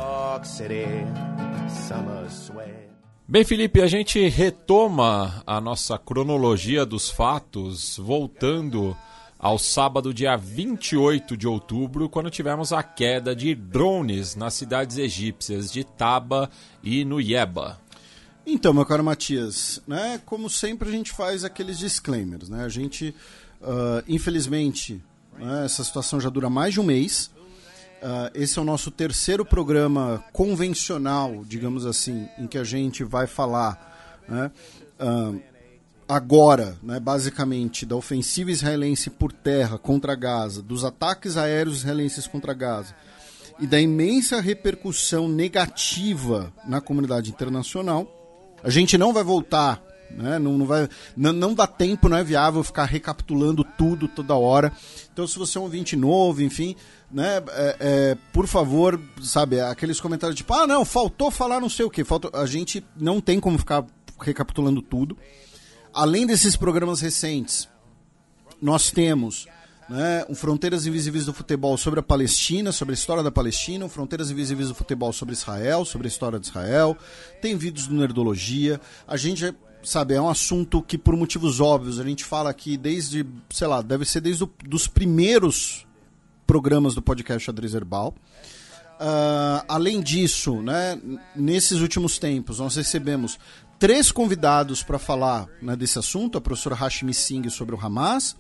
Bem, 3.32 3.46
Felipe, 3.46 3.80
a 3.80 3.88
gente 3.88 4.28
retoma 4.28 5.42
a 5.48 5.62
nossa 5.62 5.98
cronologia 5.98 6.86
dos 6.86 7.10
fatos 7.10 7.98
voltando 7.98 8.94
ao 9.40 9.58
sábado, 9.58 10.14
dia 10.14 10.36
28 10.36 11.38
de 11.38 11.48
outubro, 11.48 12.10
quando 12.10 12.30
tivemos 12.30 12.74
a 12.74 12.84
queda 12.84 13.34
de 13.34 13.56
drones 13.56 14.36
nas 14.36 14.54
cidades 14.56 14.98
egípcias 14.98 15.72
de 15.72 15.86
Taba 15.86 16.52
e 16.84 17.06
Nuyeba. 17.06 17.80
Então, 18.46 18.74
meu 18.74 18.86
caro 18.86 19.02
Matias, 19.02 19.82
né, 19.88 20.20
como 20.26 20.50
sempre 20.50 20.90
a 20.90 20.92
gente 20.92 21.14
faz 21.14 21.46
aqueles 21.46 21.80
disclaimers, 21.80 22.50
né? 22.50 22.66
A 22.66 22.70
gente, 22.70 23.16
uh, 23.62 24.04
infelizmente, 24.10 25.02
né, 25.40 25.64
essa 25.64 25.86
situação 25.86 26.20
já 26.20 26.30
dura 26.30 26.50
mais 26.50 26.74
de 26.74 26.82
um 26.82 26.84
mês. 26.84 27.32
Uh, 28.02 28.32
esse 28.34 28.58
é 28.58 28.62
o 28.62 28.66
nosso 28.66 28.90
terceiro 28.90 29.46
programa 29.46 30.24
convencional, 30.34 31.46
digamos 31.46 31.86
assim, 31.86 32.28
em 32.40 32.48
que 32.48 32.58
a 32.58 32.64
gente 32.64 33.04
vai 33.04 33.28
falar 33.28 34.24
né, 34.28 34.52
uh, 35.00 35.40
agora, 36.10 36.76
né, 36.82 37.00
basicamente, 37.00 37.86
da 37.86 37.96
ofensiva 37.96 38.50
israelense 38.50 39.12
por 39.12 39.32
terra 39.32 39.78
contra 39.78 40.16
Gaza, 40.16 40.64
dos 40.64 40.84
ataques 40.84 41.38
aéreos 41.38 41.78
israelenses 41.78 42.26
contra 42.26 42.56
Gaza 42.56 42.96
e 43.60 43.68
da 43.68 43.80
imensa 43.80 44.42
repercussão 44.42 45.30
negativa 45.30 46.52
na 46.68 46.82
comunidade 46.82 47.30
internacional. 47.30 48.12
A 48.64 48.72
gente 48.72 48.98
não 48.98 49.14
vai 49.14 49.24
voltar 49.24 49.80
né? 50.16 50.38
Não, 50.40 50.58
não, 50.58 50.66
vai, 50.66 50.90
não, 51.16 51.34
não, 51.34 51.54
dá 51.54 51.66
tempo, 51.66 52.10
não 52.10 52.18
é 52.18 52.24
viável 52.24 52.64
ficar 52.64 52.86
recapitulando 52.86 53.64
tudo 53.64 54.08
toda 54.08 54.36
hora. 54.36 54.72
Então, 55.12 55.26
se 55.28 55.38
você 55.38 55.58
é 55.58 55.62
um 55.62 55.64
ouvinte 55.64 55.96
novo, 55.96 56.42
enfim, 56.42 56.76
né, 57.14 57.44
é, 57.50 57.78
é, 57.80 58.18
por 58.32 58.48
favor, 58.48 59.00
sabe, 59.22 59.60
aqueles 59.60 60.00
comentários 60.00 60.38
tipo, 60.38 60.54
ah, 60.54 60.66
não, 60.66 60.86
faltou 60.86 61.30
falar 61.30 61.60
não 61.60 61.70
sei 61.70 61.86
o 61.86 61.90
que, 61.90 62.04
a 62.34 62.46
gente 62.46 62.84
não 62.96 63.20
tem 63.20 63.40
como 63.40 63.58
ficar 63.58 63.86
recapitulando 64.20 64.82
tudo. 64.82 65.18
Além 65.94 66.26
desses 66.26 66.56
programas 66.56 67.02
recentes, 67.02 67.68
nós 68.62 68.92
temos 68.92 69.48
né, 69.90 70.26
um 70.30 70.36
Fronteiras 70.36 70.86
Invisíveis 70.86 71.26
do 71.26 71.34
Futebol 71.34 71.78
sobre 71.78 72.00
a 72.00 72.04
Palestina, 72.04 72.72
sobre 72.72 72.94
a 72.94 72.96
história 72.96 73.22
da 73.22 73.32
Palestina, 73.32 73.84
um 73.84 73.90
Fronteiras 73.90 74.32
Invisíveis 74.32 74.70
do 74.70 74.76
Futebol 74.76 75.12
sobre 75.12 75.34
Israel, 75.34 75.84
sobre 75.84 76.08
a 76.08 76.10
história 76.10 76.40
de 76.40 76.48
Israel, 76.48 76.98
tem 77.42 77.58
vídeos 77.58 77.88
do 77.88 77.96
Nerdologia, 77.96 78.80
a 79.06 79.18
gente 79.18 79.54
sabe, 79.84 80.14
é 80.14 80.22
um 80.22 80.30
assunto 80.30 80.82
que 80.82 80.98
por 80.98 81.18
motivos 81.18 81.60
óbvios, 81.60 82.00
a 82.00 82.04
gente 82.04 82.24
fala 82.24 82.50
aqui 82.50 82.78
desde, 82.78 83.26
sei 83.50 83.68
lá, 83.68 83.82
deve 83.82 84.06
ser 84.06 84.22
desde 84.22 84.48
os 84.72 84.88
primeiros 84.88 85.86
programas 86.52 86.94
do 86.94 87.02
podcast 87.02 87.46
Xadrez 87.46 87.74
Herbal. 87.74 88.14
Uh, 89.00 89.64
além 89.70 90.02
disso, 90.02 90.62
né, 90.62 91.00
nesses 91.34 91.80
últimos 91.80 92.20
tempos, 92.20 92.60
nós 92.60 92.76
recebemos 92.76 93.40
três 93.80 94.12
convidados 94.12 94.84
para 94.84 95.00
falar 95.00 95.48
né, 95.62 95.78
desse 95.78 95.98
assunto: 95.98 96.38
a 96.38 96.42
professora 96.42 96.76
Hashimi 96.76 97.14
Singh 97.14 97.50
sobre 97.50 97.74
o 97.74 97.80
Hamas, 97.80 98.36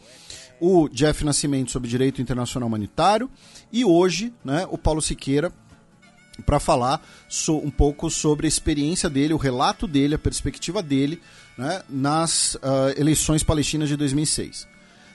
o 0.59 0.89
Jeff 0.89 1.23
Nascimento 1.23 1.71
sobre 1.71 1.87
direito 1.87 2.21
internacional 2.21 2.67
humanitário 2.67 3.31
e 3.71 3.85
hoje 3.85 4.33
né, 4.43 4.67
o 4.69 4.77
Paulo 4.77 5.01
Siqueira 5.01 5.49
para 6.45 6.59
falar 6.59 7.01
so, 7.29 7.59
um 7.59 7.71
pouco 7.71 8.09
sobre 8.09 8.45
a 8.45 8.49
experiência 8.49 9.09
dele, 9.09 9.33
o 9.33 9.37
relato 9.37 9.87
dele, 9.87 10.15
a 10.15 10.19
perspectiva 10.19 10.83
dele 10.83 11.21
né, 11.57 11.81
nas 11.89 12.55
uh, 12.55 12.59
eleições 12.97 13.41
palestinas 13.41 13.87
de 13.87 13.95
2006. 13.95 14.67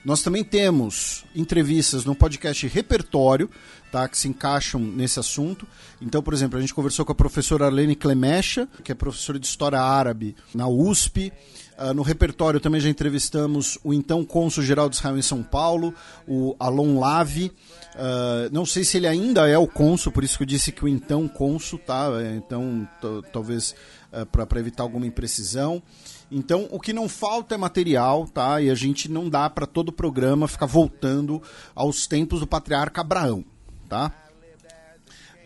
Nós 0.07 0.21
também 0.21 0.41
temos 0.41 1.25
entrevistas 1.35 2.05
no 2.05 2.15
podcast 2.15 2.65
Repertório, 2.65 3.49
tá, 3.91 4.07
que 4.07 4.17
se 4.17 4.29
encaixam 4.29 4.79
nesse 4.79 5.19
assunto. 5.19 5.67
Então, 6.01 6.23
por 6.23 6.33
exemplo, 6.33 6.57
a 6.57 6.61
gente 6.61 6.73
conversou 6.73 7.03
com 7.03 7.11
a 7.11 7.15
professora 7.15 7.65
Arlene 7.65 7.93
Clemecha, 7.93 8.69
que 8.85 8.91
é 8.93 8.95
professora 8.95 9.37
de 9.37 9.45
História 9.45 9.81
Árabe 9.81 10.33
na 10.55 10.65
USP. 10.65 11.33
Uh, 11.77 11.93
no 11.93 12.03
repertório 12.03 12.61
também 12.61 12.79
já 12.79 12.87
entrevistamos 12.87 13.77
o 13.83 13.93
então 13.93 14.23
cônsul-geral 14.23 14.87
de 14.87 14.95
Israel 14.95 15.17
em 15.17 15.21
São 15.21 15.43
Paulo, 15.43 15.93
o 16.25 16.55
Alon 16.57 16.97
Lave. 16.97 17.51
Uh, 17.93 18.49
não 18.49 18.65
sei 18.65 18.85
se 18.85 18.95
ele 18.95 19.07
ainda 19.07 19.45
é 19.45 19.57
o 19.57 19.67
cônsul, 19.67 20.13
por 20.13 20.23
isso 20.23 20.37
que 20.37 20.43
eu 20.43 20.47
disse 20.47 20.71
que 20.71 20.85
o 20.85 20.87
então 20.87 21.27
cônsul, 21.27 21.79
tá? 21.79 22.07
Então, 22.37 22.87
talvez 23.33 23.75
uh, 24.13 24.25
para 24.25 24.57
evitar 24.57 24.83
alguma 24.83 25.05
imprecisão. 25.05 25.83
Então, 26.29 26.67
o 26.71 26.79
que 26.79 26.91
não 26.91 27.07
falta 27.07 27.55
é 27.55 27.57
material, 27.57 28.27
tá? 28.27 28.61
E 28.61 28.69
a 28.69 28.75
gente 28.75 29.09
não 29.09 29.29
dá 29.29 29.49
para 29.49 29.65
todo 29.65 29.89
o 29.89 29.93
programa 29.93 30.47
ficar 30.47 30.65
voltando 30.65 31.41
aos 31.73 32.05
tempos 32.05 32.41
do 32.41 32.47
patriarca 32.47 33.01
Abraão, 33.01 33.45
tá? 33.87 34.11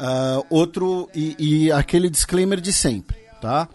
Uh, 0.02 0.45
outro, 0.49 1.08
e, 1.14 1.36
e, 1.38 1.72
aquele 1.72 2.10
disclaimer 2.10 2.60
de 2.60 2.74
sempre, 2.74 3.18
tá? 3.40 3.70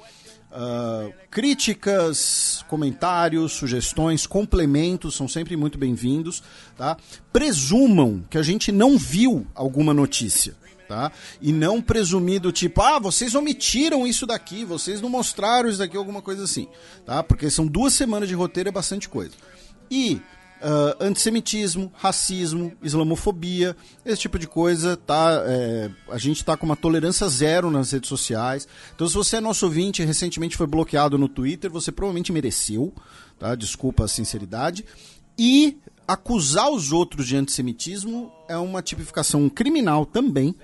Uh, 0.50 1.12
críticas, 1.30 2.64
comentários, 2.66 3.52
sugestões, 3.52 4.26
complementos 4.26 5.14
são 5.14 5.28
sempre 5.28 5.56
muito 5.56 5.78
bem-vindos, 5.78 6.42
tá? 6.76 6.96
Presumam 7.32 8.24
que 8.28 8.38
a 8.38 8.42
gente 8.42 8.72
não 8.72 8.98
viu 8.98 9.46
alguma 9.54 9.94
notícia, 9.94 10.56
tá? 10.88 11.12
E 11.40 11.52
não 11.52 11.82
presumir 11.82 12.40
do 12.40 12.52
tipo, 12.52 12.80
ah, 12.82 12.98
vocês 12.98 13.34
omitiram 13.34 14.06
isso 14.06 14.26
daqui, 14.26 14.64
vocês 14.64 15.00
não 15.00 15.08
mostraram 15.08 15.68
isso 15.68 15.78
daqui, 15.78 15.96
alguma 15.96 16.22
coisa 16.22 16.44
assim, 16.44 16.68
tá? 17.04 17.22
Porque 17.22 17.50
são 17.50 17.66
duas 17.66 17.92
semanas 17.92 18.28
de 18.28 18.34
roteiro, 18.34 18.68
é 18.68 18.72
bastante 18.72 19.08
coisa. 19.08 19.32
E 19.90 20.20
uh, 20.60 20.96
antissemitismo, 21.00 21.92
racismo, 21.96 22.72
islamofobia, 22.82 23.76
esse 24.04 24.22
tipo 24.22 24.38
de 24.38 24.46
coisa, 24.46 24.96
tá? 24.96 25.42
É, 25.46 25.90
a 26.08 26.18
gente 26.18 26.44
tá 26.44 26.56
com 26.56 26.66
uma 26.66 26.76
tolerância 26.76 27.28
zero 27.28 27.70
nas 27.70 27.92
redes 27.92 28.08
sociais. 28.08 28.66
Então, 28.94 29.06
se 29.08 29.14
você 29.14 29.36
é 29.36 29.40
nosso 29.40 29.66
ouvinte 29.66 30.02
e 30.02 30.04
recentemente 30.04 30.56
foi 30.56 30.66
bloqueado 30.66 31.18
no 31.18 31.28
Twitter, 31.28 31.70
você 31.70 31.92
provavelmente 31.92 32.32
mereceu, 32.32 32.92
tá? 33.38 33.54
Desculpa 33.54 34.04
a 34.04 34.08
sinceridade. 34.08 34.84
E 35.38 35.78
acusar 36.08 36.70
os 36.70 36.92
outros 36.92 37.26
de 37.26 37.36
antissemitismo 37.36 38.32
é 38.48 38.56
uma 38.56 38.80
tipificação 38.80 39.48
criminal 39.48 40.06
também, 40.06 40.54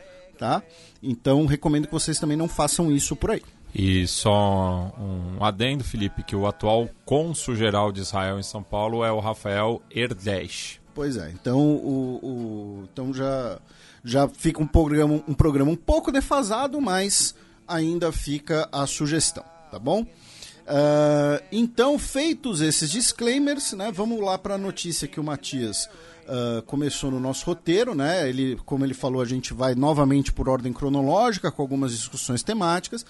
tá? 0.43 0.60
Então 1.01 1.47
recomendo 1.47 1.86
que 1.86 1.93
vocês 1.93 2.19
também 2.19 2.36
não 2.36 2.48
façam 2.48 2.90
isso 2.90 3.14
por 3.14 3.31
aí. 3.31 3.43
E 3.73 4.09
só 4.09 4.93
um 4.98 5.43
adendo, 5.43 5.85
Felipe, 5.85 6.24
que 6.24 6.35
o 6.35 6.48
atual 6.48 6.90
cônsul 7.05 7.55
geral 7.55 7.93
de 7.93 8.01
Israel 8.01 8.40
em 8.40 8.43
São 8.43 8.60
Paulo 8.60 9.05
é 9.05 9.12
o 9.12 9.20
Rafael 9.20 9.81
Erdesh. 9.89 10.81
Pois 10.93 11.16
é, 11.16 11.31
então, 11.31 11.60
o, 11.60 12.19
o, 12.23 12.89
então 12.93 13.14
já, 13.14 13.60
já 14.05 14.28
fica 14.28 14.60
um 14.60 14.66
programa, 14.66 15.23
um 15.28 15.32
programa 15.32 15.70
um 15.70 15.77
pouco 15.77 16.10
defasado, 16.10 16.81
mas 16.81 17.36
ainda 17.66 18.10
fica 18.10 18.69
a 18.73 18.85
sugestão, 18.85 19.44
tá 19.70 19.78
bom? 19.78 20.02
Uh, 20.02 21.43
então, 21.52 21.98
feitos 22.01 22.60
esses 22.60 22.90
disclaimers, 22.90 23.73
né, 23.74 23.93
vamos 23.93 24.20
lá 24.20 24.36
para 24.36 24.56
a 24.56 24.59
notícia 24.59 25.06
que 25.06 25.20
o 25.20 25.24
Matias 25.24 25.89
uh, 26.32 26.62
começou 26.62 27.10
no 27.10 27.20
nosso 27.20 27.44
roteiro. 27.44 27.94
Né, 27.94 28.28
ele, 28.28 28.56
como 28.64 28.84
ele 28.84 28.94
falou, 28.94 29.20
a 29.20 29.26
gente 29.26 29.52
vai 29.52 29.74
novamente 29.74 30.32
por 30.32 30.48
ordem 30.48 30.72
cronológica, 30.72 31.52
com 31.52 31.60
algumas 31.60 31.92
discussões 31.92 32.42
temáticas. 32.42 33.04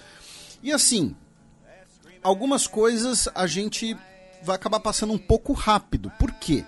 E 0.61 0.71
assim, 0.71 1.15
algumas 2.21 2.67
coisas 2.67 3.29
a 3.33 3.47
gente 3.47 3.95
vai 4.43 4.55
acabar 4.55 4.79
passando 4.79 5.13
um 5.13 5.17
pouco 5.17 5.53
rápido. 5.53 6.11
Por 6.19 6.31
quê? 6.33 6.65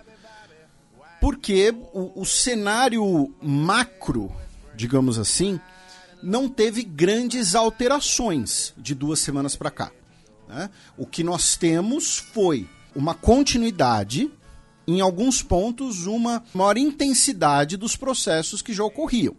Porque 1.20 1.74
o, 1.94 2.22
o 2.22 2.26
cenário 2.26 3.34
macro, 3.42 4.32
digamos 4.76 5.18
assim, 5.18 5.60
não 6.22 6.48
teve 6.48 6.84
grandes 6.84 7.56
alterações 7.56 8.74
de 8.78 8.96
duas 8.96 9.20
semanas 9.20 9.56
para 9.56 9.72
cá. 9.72 9.92
Né? 10.48 10.70
O 10.98 11.06
que 11.06 11.24
nós 11.24 11.56
temos 11.56 12.18
foi 12.18 12.68
uma 12.96 13.14
continuidade, 13.14 14.32
em 14.88 15.02
alguns 15.02 15.42
pontos, 15.42 16.06
uma 16.06 16.44
maior 16.54 16.78
intensidade 16.78 17.78
dos 17.78 17.96
processos 17.96 18.62
que 18.62 18.74
já 18.74 18.84
ocorriam. 18.84 19.36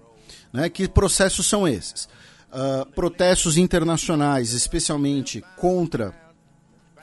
Né? 0.52 0.68
Que 0.68 0.88
processos 0.88 1.46
são 1.46 1.66
esses? 1.66 2.08
Uh, 2.52 2.86
protestos 2.92 3.56
internacionais, 3.56 4.52
especialmente 4.52 5.44
contra 5.56 6.14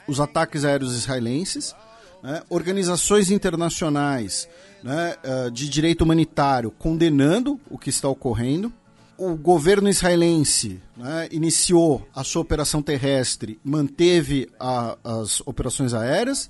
os 0.08 0.20
ataques 0.20 0.66
aéreos 0.66 0.96
israelenses, 0.96 1.76
né? 2.22 2.42
organizações 2.50 3.30
internacionais 3.30 4.48
né, 4.84 5.16
uh, 5.24 5.52
de 5.52 5.70
direito 5.70 6.04
humanitário 6.04 6.72
condenando 6.72 7.60
o 7.70 7.78
que 7.78 7.90
está 7.90 8.08
ocorrendo, 8.10 8.74
o 9.18 9.36
governo 9.36 9.90
israelense 9.90 10.82
né, 10.98 11.28
iniciou 11.32 12.08
a 12.14 12.24
sua 12.24 12.42
operação 12.42 12.82
terrestre, 12.82 13.60
manteve 13.64 14.50
a, 14.60 14.98
as 15.04 15.40
operações 15.42 15.94
aéreas, 15.94 16.50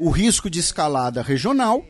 o 0.00 0.08
risco 0.08 0.48
de 0.48 0.58
escalada 0.58 1.20
regional 1.20 1.84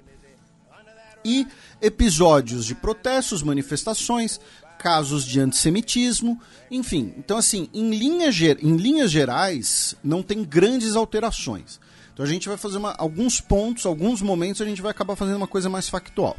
e 1.24 1.47
episódios 1.81 2.66
de 2.66 2.74
protestos, 2.74 3.41
manifestações, 3.43 4.41
casos 4.78 5.24
de 5.24 5.39
antissemitismo, 5.39 6.41
enfim. 6.70 7.15
Então, 7.16 7.39
assim, 7.39 7.70
em, 7.73 7.91
linha, 7.91 8.28
em 8.61 8.77
linhas 8.77 9.12
gerais, 9.12 9.95
não 10.03 10.23
tem 10.23 10.43
grandes 10.43 10.97
alterações. 10.97 11.78
Então, 12.12 12.24
a 12.24 12.28
gente 12.28 12.49
vai 12.49 12.57
fazer 12.57 12.78
uma, 12.78 12.95
alguns 12.99 13.41
pontos, 13.41 13.87
alguns 13.87 14.20
momentos, 14.20 14.61
a 14.61 14.65
gente 14.65 14.82
vai 14.82 14.91
acabar 14.91 15.15
fazendo 15.15 15.37
uma 15.37 15.47
coisa 15.47 15.69
mais 15.69 15.89
factual. 15.89 16.37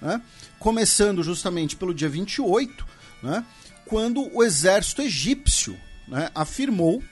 Né? 0.00 0.22
Começando 0.58 1.22
justamente 1.22 1.76
pelo 1.76 1.92
dia 1.92 2.08
28, 2.08 2.86
né, 3.22 3.44
quando 3.84 4.34
o 4.34 4.42
exército 4.42 5.02
egípcio 5.02 5.76
né, 6.08 6.30
afirmou 6.34 7.02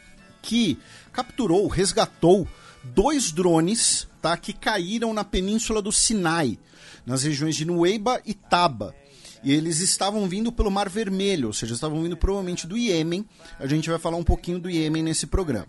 que 0.40 0.78
capturou, 1.12 1.66
resgatou 1.66 2.48
dois 2.94 3.32
drones 3.32 4.09
tá, 4.20 4.36
que 4.36 4.52
caíram 4.52 5.12
na 5.12 5.24
península 5.24 5.81
do 5.81 5.93
Sinai, 5.93 6.59
nas 7.06 7.23
regiões 7.23 7.56
de 7.56 7.65
Nueiba 7.65 8.20
e 8.24 8.35
Taba. 8.35 8.94
E 9.43 9.52
eles 9.52 9.81
estavam 9.81 10.28
vindo 10.28 10.51
pelo 10.51 10.70
Mar 10.70 10.89
Vermelho, 10.89 11.48
ou 11.48 11.52
seja, 11.52 11.74
estavam 11.74 12.02
vindo 12.02 12.16
provavelmente 12.16 12.66
do 12.66 12.77
Iêmen. 12.77 13.24
A 13.59 13.66
gente 13.66 13.89
vai 13.89 13.98
falar 13.98 14.16
um 14.16 14.24
pouquinho 14.24 14.59
do 14.59 14.69
Iêmen 14.69 15.02
nesse 15.02 15.27
programa. 15.27 15.69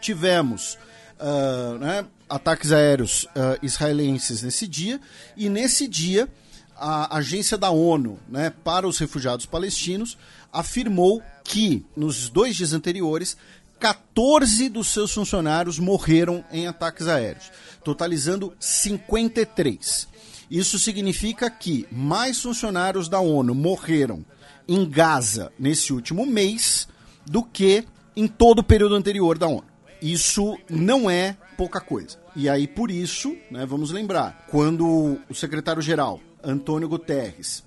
Tivemos 0.00 0.76
uh, 1.20 1.78
né, 1.78 2.04
ataques 2.28 2.72
aéreos 2.72 3.24
uh, 3.24 3.58
israelenses 3.62 4.42
nesse 4.42 4.66
dia, 4.66 5.00
e 5.36 5.48
nesse 5.48 5.86
dia 5.86 6.28
a 6.74 7.18
agência 7.18 7.56
da 7.56 7.70
ONU 7.70 8.18
né, 8.28 8.50
para 8.64 8.88
os 8.88 8.98
refugiados 8.98 9.46
palestinos 9.46 10.18
afirmou 10.52 11.22
que, 11.44 11.86
nos 11.96 12.28
dois 12.28 12.56
dias 12.56 12.72
anteriores, 12.72 13.36
14 13.82 14.68
dos 14.68 14.92
seus 14.92 15.12
funcionários 15.12 15.80
morreram 15.80 16.44
em 16.52 16.68
ataques 16.68 17.08
aéreos, 17.08 17.50
totalizando 17.82 18.54
53. 18.60 20.06
Isso 20.48 20.78
significa 20.78 21.50
que 21.50 21.84
mais 21.90 22.40
funcionários 22.40 23.08
da 23.08 23.18
ONU 23.18 23.56
morreram 23.56 24.24
em 24.68 24.88
Gaza 24.88 25.50
nesse 25.58 25.92
último 25.92 26.24
mês 26.24 26.86
do 27.26 27.42
que 27.42 27.84
em 28.14 28.28
todo 28.28 28.60
o 28.60 28.64
período 28.64 28.94
anterior 28.94 29.36
da 29.36 29.48
ONU. 29.48 29.64
Isso 30.00 30.56
não 30.70 31.10
é 31.10 31.36
pouca 31.56 31.80
coisa. 31.80 32.20
E 32.36 32.48
aí, 32.48 32.68
por 32.68 32.88
isso, 32.88 33.36
né, 33.50 33.66
vamos 33.66 33.90
lembrar, 33.90 34.46
quando 34.48 35.18
o 35.28 35.34
secretário-geral 35.34 36.20
Antônio 36.40 36.88
Guterres 36.88 37.64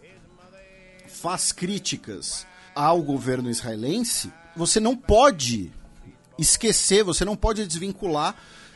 faz 1.09 1.51
críticas 1.51 2.47
ao 2.73 3.01
governo 3.01 3.49
israelense, 3.49 4.31
você 4.55 4.79
não 4.79 4.95
pode 4.95 5.73
esquecer, 6.37 7.03
você 7.03 7.23
não 7.23 7.35
pode 7.35 7.65
desvincular 7.65 8.35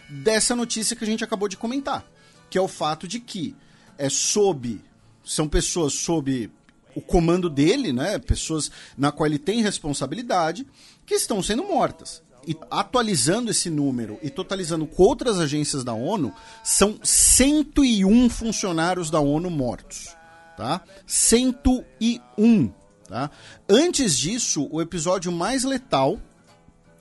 dessa 0.10 0.56
notícia 0.56 0.96
que 0.96 1.04
a 1.04 1.08
gente 1.08 1.24
acabou 1.24 1.48
de 1.48 1.58
comentar, 1.58 2.06
que 2.50 2.58
é 2.58 2.62
o 2.62 2.68
fato 2.68 3.08
de 3.08 3.20
que 3.20 3.56
é 3.98 4.10
sob 4.10 4.82
são 5.30 5.48
pessoas 5.48 5.94
sob 5.94 6.50
o 6.96 7.02
comando 7.02 7.50
dele, 7.52 7.94
né, 7.94 8.18
pessoas 8.18 8.72
na 8.98 9.12
qual 9.12 9.28
ele 9.28 9.38
tem 9.38 9.62
responsabilidade, 9.62 10.66
que 11.06 11.14
estão 11.14 11.42
sendo 11.44 11.64
mortas. 11.64 12.24
E 12.48 12.58
atualizando 12.72 13.52
esse 13.52 13.70
número 13.70 14.18
e 14.24 14.30
totalizando 14.30 14.88
com 14.88 15.04
outras 15.04 15.40
agências 15.40 15.84
da 15.84 15.94
ONU, 15.94 16.34
são 16.64 17.00
101 17.04 18.30
funcionários 18.30 19.12
da 19.12 19.20
ONU 19.20 19.52
mortos. 19.52 20.16
Tá? 20.58 20.82
101. 21.06 22.74
Tá? 23.08 23.30
Antes 23.70 24.18
disso, 24.18 24.68
o 24.72 24.82
episódio 24.82 25.32
mais 25.32 25.64
letal 25.64 26.20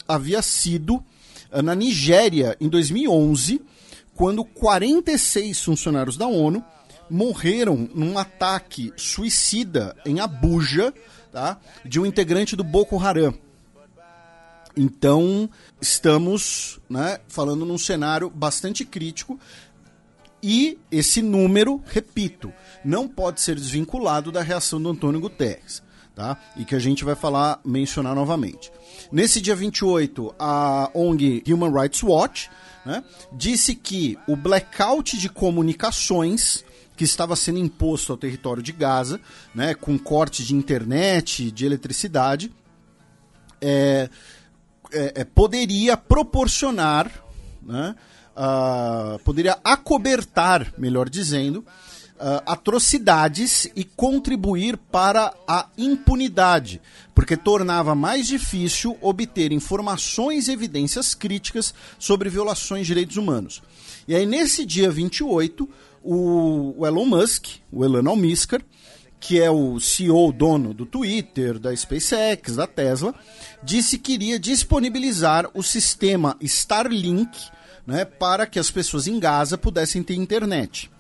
havia 0.09 0.43
sido 0.43 1.05
eh, 1.53 1.63
na 1.63 1.75
Nigéria, 1.75 2.57
em 2.61 2.69
2011, 2.69 3.61
quando 4.15 4.45
46 4.45 5.63
funcionários 5.63 6.17
da 6.17 6.27
ONU 6.27 6.65
morreram 7.11 7.89
num 7.95 8.19
ataque 8.19 8.93
suicida 8.97 9.97
em 10.05 10.21
Abuja 10.21 10.93
tá? 11.31 11.59
de 11.85 12.01
um 12.01 12.07
integrante 12.07 12.57
do 12.57 12.65
Boko 12.65 12.99
Haram. 12.99 13.35
Então, 14.77 15.51
estamos 15.81 16.79
né, 16.89 17.19
falando 17.27 17.65
num 17.65 17.79
cenário 17.79 18.31
bastante 18.31 18.85
crítico 18.85 19.39
e 20.43 20.79
esse 20.91 21.21
número, 21.21 21.83
repito, 21.87 22.53
não 22.85 23.09
pode 23.09 23.41
ser 23.41 23.57
desvinculado 23.57 24.31
da 24.31 24.43
reação 24.43 24.81
do 24.81 24.91
Antônio 24.91 25.21
Guterres. 25.21 25.83
Tá? 26.15 26.37
E 26.57 26.65
que 26.65 26.75
a 26.75 26.79
gente 26.81 27.05
vai 27.05 27.15
falar, 27.15 27.61
mencionar 27.65 28.15
novamente. 28.15 28.73
Nesse 29.11 29.41
dia 29.41 29.57
28, 29.57 30.35
a 30.39 30.91
ONG 30.93 31.43
Human 31.49 31.73
Rights 31.73 32.03
Watch 32.03 32.51
né, 32.85 33.03
disse 33.33 33.75
que 33.75 34.19
o 34.27 34.37
blackout 34.37 35.19
de 35.19 35.29
comunicações 35.29 36.65
que 36.95 37.05
estava 37.05 37.35
sendo 37.37 37.59
imposto 37.59 38.13
ao 38.13 38.19
território 38.19 38.63
de 38.63 38.73
Gaza, 38.73 39.21
né, 39.55 39.73
com 39.75 39.97
corte 39.99 40.45
de 40.45 40.55
internet, 40.55 41.51
de 41.51 41.65
eletricidade, 41.65 42.53
é, 43.61 44.11
é, 44.93 45.13
é, 45.17 45.25
poderia 45.25 45.97
proporcionar, 45.97 47.11
né, 47.63 47.95
uh, 48.37 49.19
poderia 49.21 49.59
acobertar, 49.65 50.73
melhor 50.77 51.09
dizendo, 51.09 51.65
uh, 52.21 52.43
atrocidades 52.47 53.71
e 53.75 53.85
contribuir 53.85 54.77
para 54.77 55.33
a 55.47 55.69
impunidade, 55.77 56.81
porque 57.15 57.37
tornava 57.37 57.95
mais 57.95 58.27
difícil 58.27 58.97
obter 59.01 59.53
informações 59.53 60.49
e 60.49 60.53
evidências 60.53 61.15
críticas 61.15 61.75
sobre 61.99 62.29
violações 62.29 62.83
de 62.83 62.89
direitos 62.89 63.17
humanos. 63.17 63.63
E 64.07 64.15
aí, 64.15 64.27
nesse 64.27 64.65
dia 64.65 64.91
28, 64.91 65.69
o, 66.03 66.75
o 66.79 66.87
Elon 66.87 67.07
Musk, 67.07 67.47
o 67.73 67.85
Elon 67.85 68.11
Almiskar, 68.11 68.63
que 69.21 69.41
é 69.41 69.51
o 69.51 69.81
CEO 69.81 70.33
dono 70.33 70.73
do 70.73 70.87
Twitter, 70.87 71.59
da 71.59 71.75
SpaceX, 71.75 72.57
da 72.57 72.67
Tesla, 72.67 73.15
disse 73.63 73.99
que 73.99 74.13
iria 74.13 74.39
disponibilizar 74.39 75.51
o 75.55 75.63
sistema 75.63 76.37
Starlink 76.41 77.37
né, 77.87 78.05
para 78.05 78.47
que 78.47 78.59
as 78.59 78.71
pessoas 78.71 79.07
em 79.07 79.19
Gaza 79.19 79.59
pudessem 79.59 80.03
ter 80.03 80.15
internet. 80.15 80.91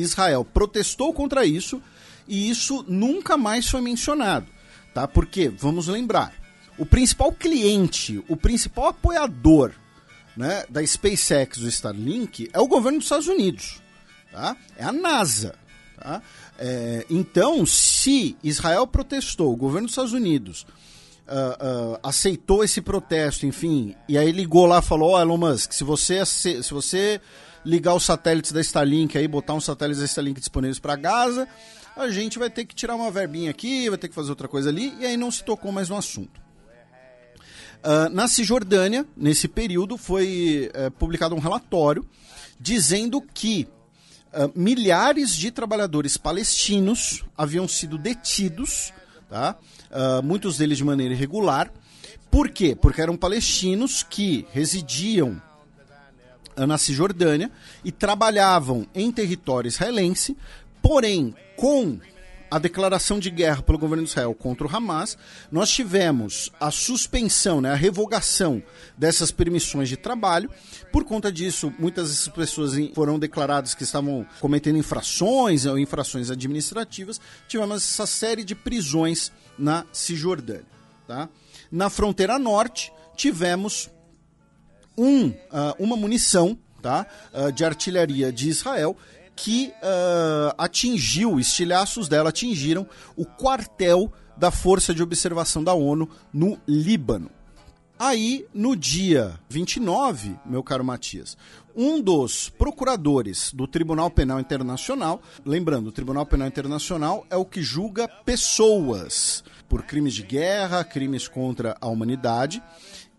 Israel 0.00 0.44
protestou 0.44 1.12
contra 1.12 1.44
isso 1.44 1.82
e 2.26 2.50
isso 2.50 2.84
nunca 2.86 3.36
mais 3.36 3.68
foi 3.68 3.80
mencionado, 3.80 4.46
tá? 4.92 5.08
Porque 5.08 5.48
vamos 5.48 5.88
lembrar, 5.88 6.32
o 6.76 6.86
principal 6.86 7.32
cliente, 7.32 8.22
o 8.28 8.36
principal 8.36 8.88
apoiador, 8.88 9.72
né, 10.36 10.64
da 10.68 10.86
SpaceX, 10.86 11.58
do 11.58 11.68
Starlink, 11.68 12.48
é 12.52 12.60
o 12.60 12.68
governo 12.68 12.98
dos 12.98 13.06
Estados 13.06 13.26
Unidos, 13.26 13.82
tá? 14.30 14.56
É 14.76 14.84
a 14.84 14.92
NASA, 14.92 15.54
tá? 15.98 16.22
É, 16.58 17.06
então, 17.08 17.64
se 17.64 18.36
Israel 18.42 18.86
protestou, 18.86 19.52
o 19.52 19.56
governo 19.56 19.86
dos 19.86 19.92
Estados 19.92 20.12
Unidos 20.12 20.66
uh, 21.28 21.94
uh, 21.94 21.98
aceitou 22.02 22.64
esse 22.64 22.80
protesto, 22.80 23.46
enfim, 23.46 23.94
e 24.08 24.16
aí 24.18 24.32
ligou 24.32 24.66
lá 24.66 24.78
e 24.78 24.82
falou: 24.82 25.10
Ó, 25.10 25.16
oh, 25.16 25.20
Elon 25.20 25.36
Musk, 25.36 25.72
se 25.72 25.84
você, 25.84 26.24
se 26.24 26.72
você 26.72 27.20
ligar 27.68 27.94
os 27.94 28.04
satélites 28.04 28.50
da 28.50 28.62
Starlink 28.62 29.18
aí, 29.18 29.28
botar 29.28 29.52
uns 29.52 29.66
satélites 29.66 30.00
da 30.00 30.06
Starlink 30.06 30.40
disponíveis 30.40 30.78
para 30.78 30.96
Gaza, 30.96 31.46
a 31.94 32.08
gente 32.08 32.38
vai 32.38 32.48
ter 32.48 32.64
que 32.64 32.74
tirar 32.74 32.94
uma 32.94 33.10
verbinha 33.10 33.50
aqui, 33.50 33.90
vai 33.90 33.98
ter 33.98 34.08
que 34.08 34.14
fazer 34.14 34.30
outra 34.30 34.48
coisa 34.48 34.70
ali, 34.70 34.94
e 34.98 35.04
aí 35.04 35.18
não 35.18 35.30
se 35.30 35.44
tocou 35.44 35.70
mais 35.70 35.90
no 35.90 35.96
assunto. 35.96 36.40
Uh, 37.84 38.08
na 38.10 38.26
Cisjordânia, 38.26 39.06
nesse 39.14 39.46
período, 39.46 39.98
foi 39.98 40.70
uh, 40.74 40.90
publicado 40.92 41.34
um 41.34 41.38
relatório 41.38 42.08
dizendo 42.58 43.20
que 43.20 43.68
uh, 44.32 44.50
milhares 44.58 45.36
de 45.36 45.50
trabalhadores 45.50 46.16
palestinos 46.16 47.22
haviam 47.36 47.68
sido 47.68 47.98
detidos, 47.98 48.94
tá? 49.28 49.56
Ah, 49.90 50.20
muitos 50.22 50.58
deles 50.58 50.76
de 50.76 50.84
maneira 50.84 51.14
irregular. 51.14 51.72
Por 52.30 52.50
quê? 52.50 52.76
Porque 52.76 53.00
eram 53.00 53.16
palestinos 53.16 54.02
que 54.02 54.46
residiam 54.52 55.40
na 56.66 56.78
Cisjordânia 56.78 57.50
e 57.84 57.92
trabalhavam 57.92 58.86
em 58.94 59.10
território 59.10 59.68
israelense, 59.68 60.36
porém 60.82 61.34
com 61.56 61.98
a 62.50 62.58
declaração 62.58 63.18
de 63.18 63.30
guerra 63.30 63.62
pelo 63.62 63.78
governo 63.78 64.04
de 64.04 64.10
Israel 64.10 64.34
contra 64.34 64.66
o 64.66 64.74
Hamas, 64.74 65.18
nós 65.50 65.70
tivemos 65.70 66.50
a 66.58 66.70
suspensão, 66.70 67.60
né, 67.60 67.72
a 67.72 67.74
revogação 67.74 68.62
dessas 68.96 69.30
permissões 69.30 69.88
de 69.88 69.96
trabalho. 69.96 70.50
Por 70.90 71.04
conta 71.04 71.30
disso, 71.30 71.72
muitas 71.78 72.08
dessas 72.08 72.28
pessoas 72.28 72.72
foram 72.94 73.18
declaradas 73.18 73.74
que 73.74 73.84
estavam 73.84 74.26
cometendo 74.40 74.78
infrações 74.78 75.66
ou 75.66 75.78
infrações 75.78 76.30
administrativas. 76.30 77.20
Tivemos 77.46 77.76
essa 77.76 78.06
série 78.06 78.44
de 78.44 78.54
prisões 78.54 79.30
na 79.58 79.84
Cisjordânia. 79.92 80.66
Tá? 81.06 81.28
Na 81.70 81.90
fronteira 81.90 82.38
norte, 82.38 82.92
tivemos 83.14 83.90
um, 84.98 85.28
uh, 85.28 85.34
uma 85.78 85.96
munição 85.96 86.58
tá, 86.82 87.06
uh, 87.32 87.52
de 87.52 87.64
artilharia 87.64 88.32
de 88.32 88.48
Israel 88.48 88.96
que 89.36 89.72
uh, 89.76 90.52
atingiu, 90.58 91.38
estilhaços 91.38 92.08
dela 92.08 92.30
atingiram 92.30 92.84
o 93.16 93.24
quartel 93.24 94.12
da 94.36 94.50
Força 94.50 94.92
de 94.92 95.02
Observação 95.02 95.62
da 95.62 95.72
ONU 95.72 96.08
no 96.32 96.58
Líbano. 96.66 97.30
Aí, 97.96 98.46
no 98.54 98.76
dia 98.76 99.38
29, 99.48 100.36
meu 100.44 100.62
caro 100.62 100.84
Matias, 100.84 101.36
um 101.74 102.00
dos 102.00 102.48
procuradores 102.48 103.52
do 103.52 103.66
Tribunal 103.66 104.10
Penal 104.10 104.38
Internacional, 104.38 105.20
lembrando, 105.44 105.88
o 105.88 105.92
Tribunal 105.92 106.26
Penal 106.26 106.46
Internacional 106.48 107.26
é 107.30 107.36
o 107.36 107.44
que 107.44 107.62
julga 107.62 108.08
pessoas 108.08 109.42
por 109.68 109.82
crimes 109.82 110.14
de 110.14 110.22
guerra, 110.22 110.84
crimes 110.84 111.28
contra 111.28 111.76
a 111.80 111.88
humanidade, 111.88 112.62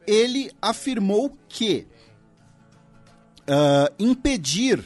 ele 0.10 0.52
afirmou 0.60 1.38
que 1.48 1.86
uh, 3.48 3.94
impedir 3.99 4.84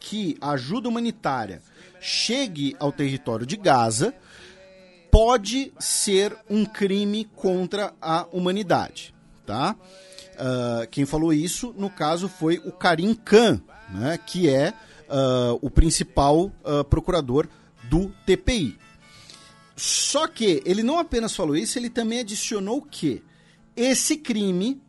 que 0.00 0.36
a 0.40 0.52
ajuda 0.52 0.88
humanitária 0.88 1.60
chegue 2.00 2.74
ao 2.80 2.90
território 2.90 3.44
de 3.44 3.56
Gaza 3.56 4.14
pode 5.10 5.72
ser 5.78 6.34
um 6.48 6.64
crime 6.64 7.26
contra 7.36 7.92
a 8.00 8.26
humanidade, 8.32 9.14
tá? 9.44 9.76
Uh, 10.32 10.88
quem 10.90 11.04
falou 11.04 11.34
isso, 11.34 11.74
no 11.76 11.90
caso, 11.90 12.28
foi 12.28 12.60
o 12.64 12.72
Karim 12.72 13.14
Khan, 13.14 13.60
né, 13.90 14.18
que 14.26 14.48
é 14.48 14.70
uh, 14.70 15.58
o 15.60 15.68
principal 15.70 16.46
uh, 16.64 16.82
procurador 16.88 17.46
do 17.84 18.10
TPI. 18.24 18.78
Só 19.76 20.26
que 20.26 20.62
ele 20.64 20.82
não 20.82 20.98
apenas 20.98 21.36
falou 21.36 21.54
isso, 21.54 21.78
ele 21.78 21.90
também 21.90 22.20
adicionou 22.20 22.80
que 22.80 23.22
esse 23.76 24.16
crime 24.16 24.80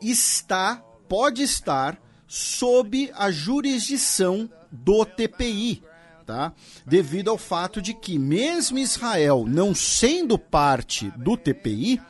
está, 0.00 0.76
pode 1.08 1.42
estar 1.42 2.00
sob 2.26 3.10
a 3.14 3.30
jurisdição 3.30 4.50
do 4.70 5.04
TPI, 5.04 5.82
tá? 6.26 6.52
Devido 6.84 7.30
ao 7.30 7.38
fato 7.38 7.80
de 7.80 7.94
que, 7.94 8.18
mesmo 8.18 8.78
Israel 8.78 9.44
não 9.46 9.74
sendo 9.74 10.38
parte 10.38 11.12
do 11.16 11.36
TPI, 11.36 12.00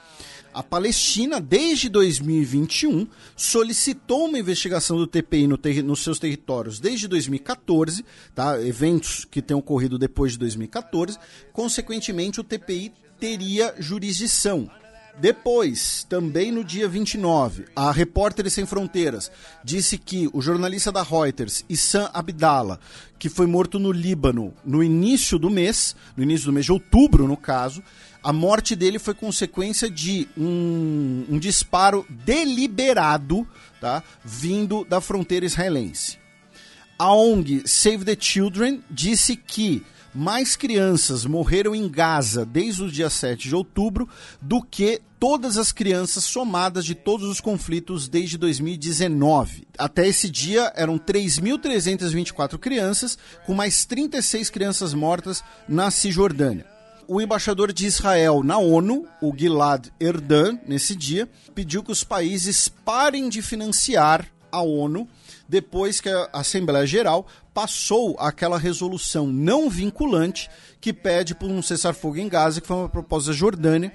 a 0.55 0.63
Palestina, 0.63 1.41
desde 1.41 1.89
2021, 1.89 3.09
solicitou 3.37 4.27
uma 4.27 4.39
investigação 4.39 4.97
do 4.97 5.07
TPI 5.07 5.49
no 5.49 5.59
ter 5.59 5.83
nos 5.83 6.05
seus 6.05 6.21
territórios 6.21 6.79
desde 6.79 7.09
2014, 7.09 8.05
tá? 8.33 8.63
eventos 8.63 9.25
que 9.25 9.43
têm 9.43 9.57
ocorrido 9.57 9.99
depois 9.99 10.33
de 10.33 10.39
2014. 10.39 11.19
Consequentemente, 11.53 12.41
o 12.41 12.45
TPI 12.45 12.93
teria 13.19 13.75
jurisdição. 13.81 14.71
Depois, 15.19 16.05
também 16.09 16.51
no 16.51 16.65
dia 16.65 16.89
29, 16.89 17.67
a 17.75 17.93
Repórteres 17.93 18.53
Sem 18.53 18.67
Fronteiras 18.67 19.31
disse 19.63 19.97
que 19.97 20.29
o 20.33 20.43
jornalista 20.43 20.91
da 20.91 21.03
Reuters, 21.03 21.65
Issam 21.69 22.11
Abdallah, 22.13 22.81
que 23.19 23.29
foi 23.29 23.47
morto 23.47 23.79
no 23.79 23.93
Líbano 23.93 24.53
no 24.65 24.83
início 24.83 25.39
do 25.39 25.49
mês, 25.49 25.95
no 26.17 26.23
início 26.23 26.47
do 26.47 26.53
mês 26.53 26.67
de 26.67 26.73
outubro, 26.73 27.29
no 27.29 27.37
caso, 27.37 27.83
a 28.25 28.33
morte 28.33 28.75
dele 28.75 28.99
foi 28.99 29.15
consequência 29.15 29.89
de 29.89 30.27
um, 30.37 31.27
um 31.29 31.39
disparo 31.39 32.05
deliberado, 32.09 33.47
tá, 33.81 34.03
vindo 34.25 34.85
da 34.85 35.01
fronteira 35.01 35.47
israelense. 35.47 36.19
A 36.99 37.13
ONG 37.15 37.63
Save 37.67 38.05
the 38.05 38.17
Children 38.19 38.83
disse 38.91 39.37
que 39.37 39.85
mais 40.15 40.55
crianças 40.55 41.27
morreram 41.27 41.75
em 41.75 41.89
Gaza 41.89 42.47
desde 42.47 42.85
o 42.85 42.91
dia 42.91 43.11
7 43.11 43.49
de 43.49 43.55
outubro 43.55 44.09
do 44.41 44.63
que 44.63 45.01
todas 45.19 45.57
as 45.57 45.73
crianças 45.73 46.25
somadas 46.25 46.85
de 46.85 46.95
todos 46.95 47.29
os 47.29 47.41
conflitos 47.41 48.09
desde 48.09 48.39
2019. 48.39 49.67
Até 49.77 50.07
esse 50.07 50.31
dia 50.31 50.73
eram 50.77 50.99
3.324 50.99 52.59
crianças, 52.59 53.19
com 53.45 53.55
mais 53.55 53.85
36 53.85 54.51
crianças 54.51 54.95
mortas 54.95 55.43
na 55.69 55.91
Cisjordânia. 55.91 56.67
O 57.09 57.21
embaixador 57.21 57.73
de 57.73 57.87
Israel 57.87 58.43
na 58.43 58.59
ONU, 58.59 59.07
o 59.21 59.35
Gilad 59.37 59.89
Erdan, 60.01 60.59
nesse 60.67 60.95
dia, 60.95 61.29
pediu 61.55 61.83
que 61.83 61.93
os 61.93 62.05
países 62.05 62.69
parem 62.69 63.29
de 63.29 63.43
financiar 63.43 64.27
a 64.51 64.63
ONU 64.63 65.09
depois 65.49 66.01
que 66.01 66.09
a 66.09 66.29
Assembleia 66.33 66.87
Geral 66.87 67.27
passou 67.53 68.17
aquela 68.19 68.59
resolução 68.59 69.27
não 69.27 69.69
vinculante 69.71 70.51
que 70.81 70.93
pede 70.93 71.35
por 71.35 71.51
um 71.51 71.63
cessar-fogo 71.63 72.19
em 72.19 72.29
Gaza, 72.29 72.61
que 72.61 72.67
foi 72.67 72.77
uma 72.77 72.89
proposta 72.89 73.31
da 73.31 73.37
Jordânia. 73.37 73.93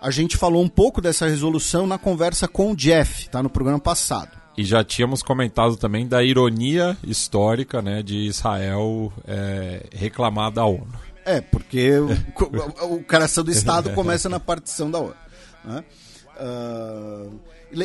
A 0.00 0.10
gente 0.10 0.36
falou 0.36 0.62
um 0.62 0.68
pouco 0.68 1.00
dessa 1.00 1.26
resolução 1.26 1.86
na 1.86 1.98
conversa 1.98 2.46
com 2.46 2.72
o 2.72 2.76
Jeff, 2.76 3.28
tá 3.28 3.42
no 3.42 3.50
programa 3.50 3.80
passado. 3.80 4.38
E 4.56 4.64
já 4.64 4.82
tínhamos 4.82 5.22
comentado 5.22 5.76
também 5.76 6.06
da 6.06 6.22
ironia 6.22 6.96
histórica 7.04 7.80
né, 7.80 8.02
de 8.02 8.16
Israel 8.26 9.12
é, 9.26 9.86
reclamar 9.92 10.50
da 10.50 10.64
ONU. 10.64 10.92
É, 11.24 11.40
porque 11.40 11.92
o, 11.98 12.08
o 12.96 13.04
coração 13.04 13.44
do 13.44 13.50
Estado 13.50 13.90
começa 13.90 14.28
na 14.28 14.40
partição 14.40 14.90
da 14.90 14.98
ONU. 14.98 15.14
Né? 15.64 15.84
Uh, 16.38 17.40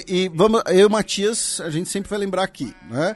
e 0.08 0.30
vamos, 0.30 0.62
eu 0.68 0.88
e 0.88 0.90
Matias, 0.90 1.60
a 1.62 1.70
gente 1.70 1.90
sempre 1.90 2.10
vai 2.10 2.20
lembrar 2.20 2.44
aqui, 2.44 2.74
né? 2.90 3.16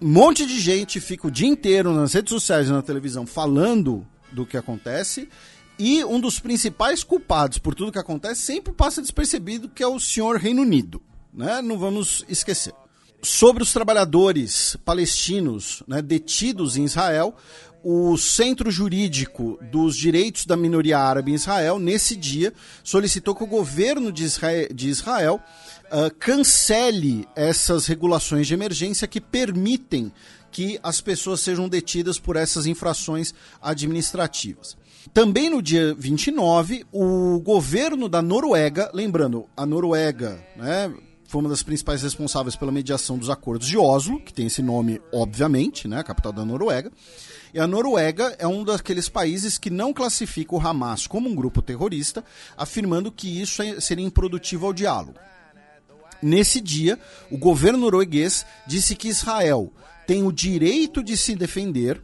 Um 0.00 0.08
monte 0.08 0.44
de 0.44 0.58
gente 0.58 1.00
fica 1.00 1.28
o 1.28 1.30
dia 1.30 1.46
inteiro 1.46 1.92
nas 1.92 2.12
redes 2.12 2.32
sociais 2.32 2.68
e 2.68 2.72
na 2.72 2.82
televisão 2.82 3.24
falando 3.24 4.04
do 4.32 4.44
que 4.44 4.56
acontece. 4.56 5.28
E 5.78 6.04
um 6.04 6.20
dos 6.20 6.38
principais 6.38 7.02
culpados 7.04 7.58
por 7.58 7.74
tudo 7.74 7.92
que 7.92 7.98
acontece 7.98 8.42
sempre 8.42 8.72
passa 8.72 9.00
despercebido, 9.00 9.68
que 9.68 9.82
é 9.82 9.86
o 9.86 10.00
senhor 10.00 10.36
Reino 10.36 10.62
Unido. 10.62 11.00
Né? 11.32 11.62
Não 11.62 11.78
vamos 11.78 12.24
esquecer. 12.28 12.74
Sobre 13.22 13.62
os 13.62 13.72
trabalhadores 13.72 14.76
palestinos 14.84 15.82
né, 15.86 16.02
detidos 16.02 16.76
em 16.76 16.84
Israel, 16.84 17.36
o 17.82 18.16
Centro 18.16 18.70
Jurídico 18.70 19.58
dos 19.70 19.96
Direitos 19.96 20.46
da 20.46 20.56
Minoria 20.56 20.98
Árabe 20.98 21.32
em 21.32 21.34
Israel, 21.34 21.78
nesse 21.78 22.16
dia, 22.16 22.52
solicitou 22.84 23.34
que 23.34 23.44
o 23.44 23.46
governo 23.46 24.12
de 24.12 24.24
Israel, 24.24 24.68
de 24.72 24.88
Israel 24.88 25.40
uh, 25.86 26.14
cancele 26.18 27.26
essas 27.34 27.86
regulações 27.86 28.46
de 28.46 28.54
emergência 28.54 29.08
que 29.08 29.20
permitem 29.20 30.12
que 30.50 30.78
as 30.82 31.00
pessoas 31.00 31.40
sejam 31.40 31.68
detidas 31.68 32.18
por 32.18 32.36
essas 32.36 32.66
infrações 32.66 33.34
administrativas. 33.60 34.76
Também 35.12 35.50
no 35.50 35.60
dia 35.60 35.94
29, 35.98 36.86
o 36.92 37.40
governo 37.40 38.08
da 38.08 38.22
Noruega, 38.22 38.90
lembrando, 38.94 39.46
a 39.56 39.66
Noruega 39.66 40.44
né, 40.54 40.92
foi 41.26 41.40
uma 41.40 41.50
das 41.50 41.62
principais 41.62 42.02
responsáveis 42.02 42.54
pela 42.54 42.70
mediação 42.70 43.18
dos 43.18 43.30
acordos 43.30 43.66
de 43.66 43.76
Oslo, 43.76 44.20
que 44.20 44.32
tem 44.32 44.46
esse 44.46 44.62
nome, 44.62 45.00
obviamente, 45.12 45.88
né, 45.88 45.98
a 45.98 46.04
capital 46.04 46.32
da 46.32 46.44
Noruega. 46.44 46.92
E 47.54 47.60
a 47.60 47.66
Noruega 47.66 48.34
é 48.38 48.46
um 48.46 48.64
daqueles 48.64 49.10
países 49.10 49.58
que 49.58 49.68
não 49.68 49.92
classifica 49.92 50.54
o 50.54 50.60
Hamas 50.60 51.06
como 51.06 51.28
um 51.28 51.34
grupo 51.34 51.60
terrorista, 51.60 52.24
afirmando 52.56 53.12
que 53.12 53.42
isso 53.42 53.62
é, 53.62 53.78
seria 53.78 54.06
improdutivo 54.06 54.66
ao 54.66 54.72
diálogo. 54.72 55.18
Nesse 56.22 56.60
dia, 56.60 56.98
o 57.30 57.36
governo 57.36 57.80
norueguês 57.80 58.46
disse 58.66 58.94
que 58.96 59.08
Israel 59.08 59.70
tem 60.06 60.22
o 60.22 60.32
direito 60.32 61.02
de 61.02 61.14
se 61.14 61.34
defender, 61.34 62.02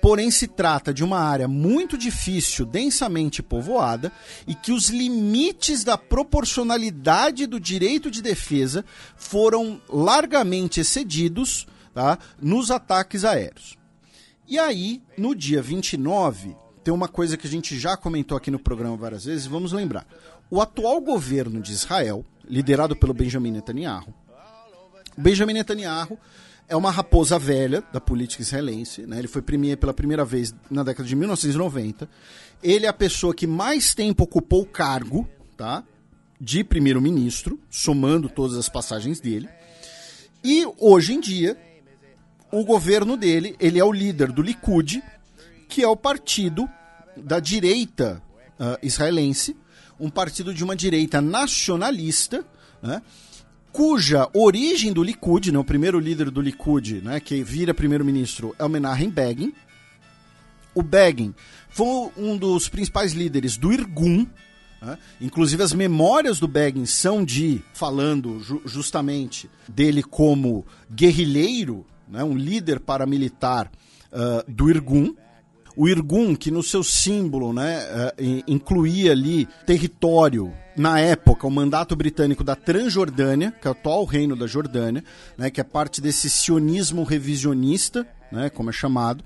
porém 0.00 0.30
se 0.30 0.46
trata 0.46 0.94
de 0.94 1.02
uma 1.02 1.18
área 1.18 1.48
muito 1.48 1.98
difícil, 1.98 2.64
densamente 2.64 3.42
povoada, 3.42 4.12
e 4.46 4.54
que 4.54 4.70
os 4.70 4.90
limites 4.90 5.82
da 5.82 5.98
proporcionalidade 5.98 7.46
do 7.46 7.58
direito 7.58 8.10
de 8.10 8.22
defesa 8.22 8.84
foram 9.16 9.80
largamente 9.88 10.78
excedidos 10.78 11.66
tá? 11.92 12.18
nos 12.40 12.70
ataques 12.70 13.24
aéreos. 13.24 13.76
E 14.46 14.58
aí, 14.58 15.02
no 15.16 15.34
dia 15.34 15.62
29, 15.62 16.54
tem 16.82 16.92
uma 16.92 17.08
coisa 17.08 17.36
que 17.36 17.46
a 17.46 17.50
gente 17.50 17.78
já 17.78 17.96
comentou 17.96 18.36
aqui 18.36 18.50
no 18.50 18.58
programa 18.58 18.96
várias 18.96 19.24
vezes, 19.24 19.46
vamos 19.46 19.72
lembrar. 19.72 20.06
O 20.50 20.60
atual 20.60 21.00
governo 21.00 21.60
de 21.60 21.72
Israel, 21.72 22.24
liderado 22.44 22.94
pelo 22.94 23.14
Benjamin 23.14 23.50
Netanyahu, 23.52 24.12
Benjamin 25.16 25.54
Netanyahu 25.54 26.18
é 26.68 26.76
uma 26.76 26.90
raposa 26.90 27.38
velha 27.38 27.82
da 27.92 28.00
política 28.00 28.42
israelense, 28.42 29.02
né? 29.06 29.18
ele 29.18 29.28
foi 29.28 29.40
premier 29.40 29.76
pela 29.76 29.94
primeira 29.94 30.24
vez 30.24 30.54
na 30.70 30.82
década 30.82 31.08
de 31.08 31.14
1990. 31.14 32.08
Ele 32.62 32.86
é 32.86 32.88
a 32.88 32.92
pessoa 32.92 33.34
que 33.34 33.46
mais 33.46 33.94
tempo 33.94 34.24
ocupou 34.24 34.62
o 34.62 34.66
cargo 34.66 35.28
tá? 35.56 35.84
de 36.40 36.64
primeiro-ministro, 36.64 37.58
somando 37.70 38.28
todas 38.28 38.56
as 38.56 38.68
passagens 38.68 39.20
dele. 39.20 39.48
E 40.42 40.66
hoje 40.78 41.14
em 41.14 41.20
dia, 41.20 41.56
o 42.60 42.64
governo 42.64 43.16
dele, 43.16 43.56
ele 43.58 43.80
é 43.80 43.84
o 43.84 43.92
líder 43.92 44.30
do 44.30 44.40
Likud, 44.40 45.02
que 45.68 45.82
é 45.82 45.88
o 45.88 45.96
partido 45.96 46.68
da 47.16 47.40
direita 47.40 48.22
uh, 48.58 48.78
israelense, 48.80 49.56
um 49.98 50.08
partido 50.08 50.54
de 50.54 50.62
uma 50.62 50.76
direita 50.76 51.20
nacionalista, 51.20 52.44
né? 52.80 53.02
cuja 53.72 54.28
origem 54.32 54.92
do 54.92 55.02
Likud, 55.02 55.50
né, 55.50 55.58
o 55.58 55.64
primeiro 55.64 55.98
líder 55.98 56.30
do 56.30 56.40
Likud, 56.40 57.00
né, 57.00 57.18
que 57.18 57.42
vira 57.42 57.74
primeiro-ministro, 57.74 58.54
é 58.56 58.64
o 58.64 58.68
Menachem 58.68 59.10
Begin. 59.10 59.52
O 60.72 60.80
Begin 60.80 61.34
foi 61.70 62.10
um 62.16 62.36
dos 62.36 62.68
principais 62.68 63.14
líderes 63.14 63.56
do 63.56 63.72
Irgun, 63.72 64.28
né, 64.80 64.96
inclusive 65.20 65.60
as 65.60 65.72
memórias 65.72 66.38
do 66.38 66.46
Begin 66.46 66.86
são 66.86 67.24
de, 67.24 67.62
falando 67.72 68.38
ju 68.38 68.62
justamente 68.64 69.50
dele 69.68 70.04
como 70.04 70.64
guerrilheiro, 70.88 71.84
né, 72.14 72.24
um 72.24 72.36
líder 72.36 72.80
paramilitar 72.80 73.70
uh, 74.12 74.50
do 74.50 74.70
Irgun 74.70 75.14
o 75.76 75.88
Irgun, 75.88 76.36
que 76.36 76.50
no 76.50 76.62
seu 76.62 76.84
símbolo 76.84 77.52
né, 77.52 77.80
uh, 77.84 78.44
incluía 78.46 79.12
ali 79.12 79.48
território, 79.66 80.52
na 80.76 80.98
época, 81.00 81.46
o 81.46 81.50
mandato 81.50 81.94
britânico 81.94 82.42
da 82.42 82.56
Transjordânia, 82.56 83.52
que 83.52 83.66
é 83.66 83.70
o 83.70 83.72
atual 83.72 84.04
reino 84.04 84.36
da 84.36 84.46
Jordânia, 84.46 85.04
né, 85.36 85.50
que 85.50 85.60
é 85.60 85.64
parte 85.64 86.00
desse 86.00 86.28
sionismo 86.30 87.04
revisionista, 87.04 88.06
né, 88.30 88.50
como 88.50 88.70
é 88.70 88.72
chamado. 88.72 89.24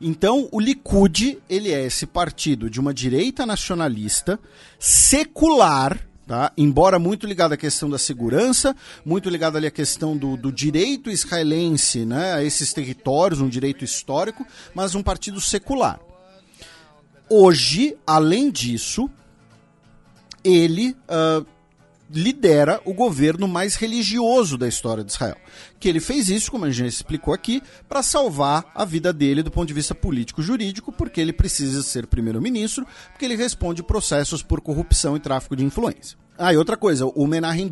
Então, 0.00 0.48
o 0.50 0.58
Likud, 0.58 1.38
ele 1.48 1.70
é 1.72 1.84
esse 1.84 2.06
partido 2.06 2.68
de 2.68 2.80
uma 2.80 2.92
direita 2.92 3.46
nacionalista, 3.46 4.38
secular, 4.78 6.08
Tá? 6.32 6.50
Embora 6.56 6.98
muito 6.98 7.26
ligado 7.26 7.52
à 7.52 7.58
questão 7.58 7.90
da 7.90 7.98
segurança, 7.98 8.74
muito 9.04 9.28
ligado 9.28 9.58
ali 9.58 9.66
à 9.66 9.70
questão 9.70 10.16
do, 10.16 10.34
do 10.34 10.50
direito 10.50 11.10
israelense 11.10 12.06
né, 12.06 12.32
a 12.32 12.42
esses 12.42 12.72
territórios, 12.72 13.42
um 13.42 13.50
direito 13.50 13.84
histórico, 13.84 14.42
mas 14.74 14.94
um 14.94 15.02
partido 15.02 15.42
secular. 15.42 16.00
Hoje, 17.28 17.98
além 18.06 18.50
disso, 18.50 19.10
ele 20.42 20.96
uh, 21.06 21.46
lidera 22.10 22.80
o 22.86 22.94
governo 22.94 23.46
mais 23.46 23.74
religioso 23.74 24.56
da 24.56 24.66
história 24.66 25.04
de 25.04 25.12
Israel. 25.12 25.36
Que 25.78 25.86
ele 25.86 26.00
fez 26.00 26.30
isso, 26.30 26.50
como 26.50 26.64
a 26.64 26.70
gente 26.70 26.94
explicou 26.94 27.34
aqui, 27.34 27.62
para 27.86 28.02
salvar 28.02 28.72
a 28.74 28.86
vida 28.86 29.12
dele 29.12 29.42
do 29.42 29.50
ponto 29.50 29.68
de 29.68 29.74
vista 29.74 29.94
político-jurídico, 29.94 30.92
porque 30.92 31.20
ele 31.20 31.34
precisa 31.34 31.82
ser 31.82 32.06
primeiro-ministro, 32.06 32.86
porque 33.10 33.26
ele 33.26 33.36
responde 33.36 33.82
processos 33.82 34.42
por 34.42 34.62
corrupção 34.62 35.14
e 35.14 35.20
tráfico 35.20 35.54
de 35.54 35.62
influência. 35.62 36.21
Ah, 36.38 36.52
e 36.52 36.56
outra 36.56 36.76
coisa, 36.76 37.06
o 37.06 37.26
Menachem 37.26 37.70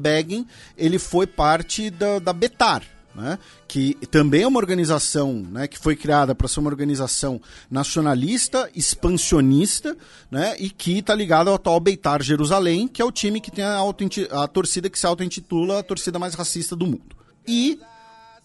ele 0.76 0.98
foi 0.98 1.26
parte 1.26 1.90
da, 1.90 2.18
da 2.18 2.32
Betar, 2.32 2.82
né, 3.14 3.38
que 3.66 3.94
também 4.10 4.42
é 4.42 4.46
uma 4.46 4.58
organização 4.58 5.32
né, 5.32 5.66
que 5.66 5.78
foi 5.78 5.96
criada 5.96 6.34
para 6.34 6.46
ser 6.46 6.60
uma 6.60 6.68
organização 6.68 7.40
nacionalista, 7.70 8.70
expansionista, 8.74 9.96
né, 10.30 10.54
e 10.58 10.70
que 10.70 10.98
está 10.98 11.14
ligada 11.14 11.50
ao 11.50 11.56
atual 11.56 11.80
Beitar 11.80 12.22
Jerusalém, 12.22 12.86
que 12.86 13.02
é 13.02 13.04
o 13.04 13.10
time 13.10 13.40
que 13.40 13.50
tem 13.50 13.64
a, 13.64 13.80
a 13.80 14.48
torcida 14.48 14.90
que 14.90 14.98
se 14.98 15.06
auto-intitula 15.06 15.80
a 15.80 15.82
torcida 15.82 16.18
mais 16.18 16.34
racista 16.34 16.76
do 16.76 16.86
mundo. 16.86 17.16
E 17.48 17.80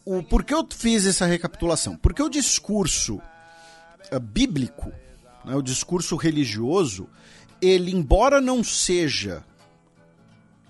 o, 0.06 0.24
por 0.24 0.44
que 0.44 0.54
eu 0.54 0.66
fiz 0.70 1.06
essa 1.06 1.26
recapitulação? 1.26 1.98
Porque 1.98 2.24
o 2.24 2.30
discurso 2.30 3.22
uh, 4.12 4.20
bíblico, 4.20 4.92
né, 5.44 5.56
o 5.56 5.62
discurso 5.62 6.16
religioso, 6.16 7.08
ele, 7.62 7.92
embora 7.92 8.40
não 8.40 8.64
seja 8.64 9.44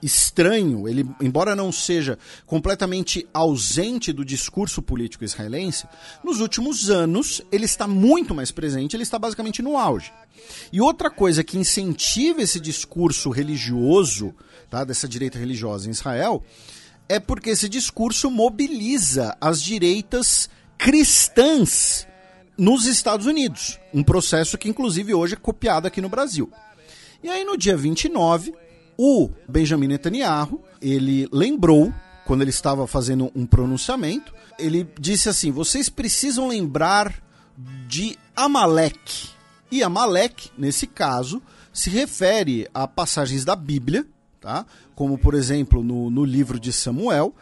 estranho, 0.06 0.88
ele, 0.88 1.06
embora 1.20 1.56
não 1.56 1.72
seja 1.72 2.18
completamente 2.46 3.28
ausente 3.34 4.14
do 4.14 4.24
discurso 4.24 4.82
político 4.82 5.24
israelense, 5.24 5.88
nos 6.24 6.40
últimos 6.40 6.90
anos 6.90 7.42
ele 7.52 7.66
está 7.66 7.88
muito 7.88 8.36
mais 8.36 8.52
presente, 8.52 8.96
ele 8.96 9.04
está 9.04 9.18
basicamente 9.18 9.62
no 9.62 9.78
auge. 9.78 10.14
E 10.72 10.80
outra 10.80 11.10
coisa 11.10 11.44
que 11.44 11.58
incentiva 11.58 12.42
esse 12.42 12.60
discurso 12.60 13.32
religioso, 13.32 14.34
tá, 14.70 14.84
dessa 14.84 15.08
direita 15.08 15.40
religiosa 15.40 15.88
em 15.88 15.92
Israel, 15.92 16.44
é 17.10 17.20
porque 17.20 17.50
esse 17.50 17.68
discurso 17.68 18.30
mobiliza 18.30 19.36
as 19.42 19.62
direitas 19.62 20.50
cristãs 20.78 22.08
nos 22.58 22.86
Estados 22.86 23.26
Unidos, 23.26 23.80
um 23.94 24.04
processo 24.04 24.58
que 24.58 24.70
inclusive 24.70 25.14
hoje 25.14 25.34
é 25.34 25.38
copiado 25.38 25.88
aqui 25.88 26.00
no 26.00 26.10
Brasil. 26.10 26.52
E 27.24 27.30
aí 27.30 27.44
no 27.44 27.58
dia 27.58 27.76
29, 27.76 28.54
o 28.98 29.30
Benjamin 29.48 29.88
Netanyahu, 29.88 30.62
ele 30.82 31.28
lembrou, 31.32 31.94
quando 32.26 32.42
ele 32.42 32.50
estava 32.50 32.88
fazendo 32.88 33.32
um 33.36 33.46
pronunciamento, 33.46 34.34
ele 34.58 34.88
disse 35.00 35.30
assim: 35.30 35.52
vocês 35.52 35.90
precisam 35.90 36.48
lembrar 36.48 37.22
de 37.88 38.18
Amalek. 38.36 39.30
E 39.72 39.84
Amalek, 39.84 40.52
nesse 40.58 40.88
caso, 40.88 41.42
se 41.74 41.90
refere 41.90 42.68
a 42.74 42.88
passagens 42.88 43.44
da 43.44 43.56
Bíblia, 43.56 44.06
tá? 44.40 44.66
como 44.94 45.18
por 45.18 45.34
exemplo 45.34 45.84
no, 45.84 46.10
no 46.10 46.24
livro 46.24 46.60
de 46.60 46.72
Samuel, 46.72 47.34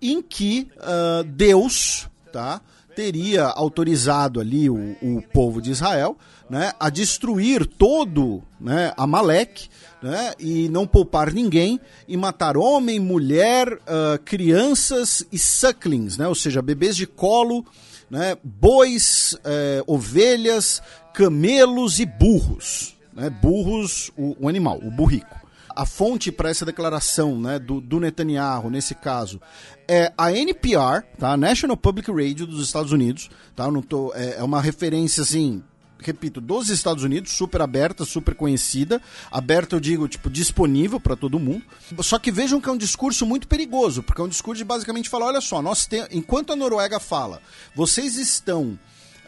em 0.00 0.20
que 0.20 0.68
uh, 0.76 1.22
Deus 1.24 2.08
tá? 2.32 2.60
teria 2.96 3.44
autorizado 3.44 4.40
ali 4.40 4.68
o, 4.68 4.96
o 5.02 5.22
povo 5.32 5.60
de 5.60 5.70
Israel 5.70 6.16
né, 6.48 6.72
a 6.78 6.88
destruir 6.88 7.66
todo 7.66 8.42
né, 8.60 8.92
Amalek 8.96 9.68
né, 10.02 10.32
e 10.38 10.68
não 10.68 10.86
poupar 10.86 11.32
ninguém 11.32 11.80
e 12.06 12.16
matar 12.16 12.56
homem, 12.56 13.00
mulher, 13.00 13.72
uh, 13.72 14.18
crianças 14.24 15.26
e 15.32 15.38
sucklings, 15.38 16.18
né, 16.18 16.28
ou 16.28 16.34
seja, 16.34 16.62
bebês 16.62 16.96
de 16.96 17.06
colo, 17.06 17.64
né, 18.10 18.36
bois, 18.42 19.34
uh, 19.34 19.92
ovelhas, 19.92 20.82
camelos 21.14 21.98
e 21.98 22.06
burros. 22.06 22.96
Né, 23.14 23.30
burros, 23.30 24.10
o, 24.16 24.36
o 24.40 24.48
animal, 24.48 24.78
o 24.82 24.90
burrico 24.90 25.46
a 25.76 25.84
fonte 25.84 26.32
para 26.32 26.48
essa 26.48 26.64
declaração 26.64 27.38
né, 27.38 27.58
do, 27.58 27.82
do, 27.82 28.00
Netanyahu, 28.00 28.70
nesse 28.70 28.94
caso, 28.94 29.38
é 29.86 30.10
a 30.16 30.32
NPR, 30.32 31.04
tá? 31.18 31.36
National 31.36 31.76
Public 31.76 32.10
Radio 32.10 32.46
dos 32.46 32.64
Estados 32.64 32.92
Unidos. 32.92 33.28
Tá? 33.54 33.70
Não 33.70 33.82
tô, 33.82 34.10
é, 34.14 34.38
é 34.38 34.42
uma 34.42 34.60
referência 34.60 35.22
assim 35.22 35.62
repito, 35.98 36.40
dos 36.40 36.68
Estados 36.68 37.02
Unidos, 37.02 37.32
super 37.32 37.60
aberta, 37.60 38.04
super 38.04 38.34
conhecida. 38.34 39.00
Aberta, 39.30 39.76
eu 39.76 39.80
digo, 39.80 40.08
tipo, 40.08 40.28
disponível 40.30 41.00
para 41.00 41.16
todo 41.16 41.38
mundo. 41.38 41.62
Só 42.00 42.18
que 42.18 42.30
vejam 42.30 42.60
que 42.60 42.68
é 42.68 42.72
um 42.72 42.76
discurso 42.76 43.24
muito 43.26 43.48
perigoso, 43.48 44.02
porque 44.02 44.20
é 44.20 44.24
um 44.24 44.28
discurso 44.28 44.58
de 44.58 44.64
basicamente 44.64 45.08
falar: 45.08 45.26
olha 45.26 45.40
só, 45.40 45.60
nós 45.62 45.86
tem... 45.86 46.06
enquanto 46.10 46.52
a 46.52 46.56
Noruega 46.56 47.00
fala, 47.00 47.40
vocês 47.74 48.16
estão. 48.16 48.78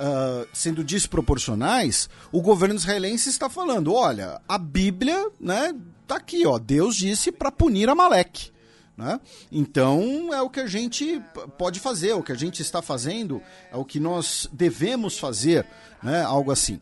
Uh, 0.00 0.46
sendo 0.52 0.84
desproporcionais, 0.84 2.08
o 2.30 2.40
governo 2.40 2.76
israelense 2.76 3.28
está 3.28 3.50
falando: 3.50 3.92
olha, 3.92 4.40
a 4.48 4.56
Bíblia, 4.56 5.28
né, 5.40 5.74
tá 6.06 6.16
aqui, 6.16 6.46
ó. 6.46 6.56
Deus 6.56 6.94
disse 6.94 7.32
para 7.32 7.50
punir 7.50 7.88
Amaleque. 7.88 8.52
Né? 8.98 9.20
Então 9.52 10.34
é 10.34 10.42
o 10.42 10.50
que 10.50 10.58
a 10.58 10.66
gente 10.66 11.22
pode 11.56 11.78
fazer, 11.78 12.14
o 12.14 12.22
que 12.22 12.32
a 12.32 12.34
gente 12.34 12.60
está 12.60 12.82
fazendo, 12.82 13.40
é 13.70 13.76
o 13.76 13.84
que 13.84 14.00
nós 14.00 14.48
devemos 14.52 15.16
fazer, 15.16 15.64
né? 16.02 16.22
algo 16.22 16.50
assim. 16.50 16.80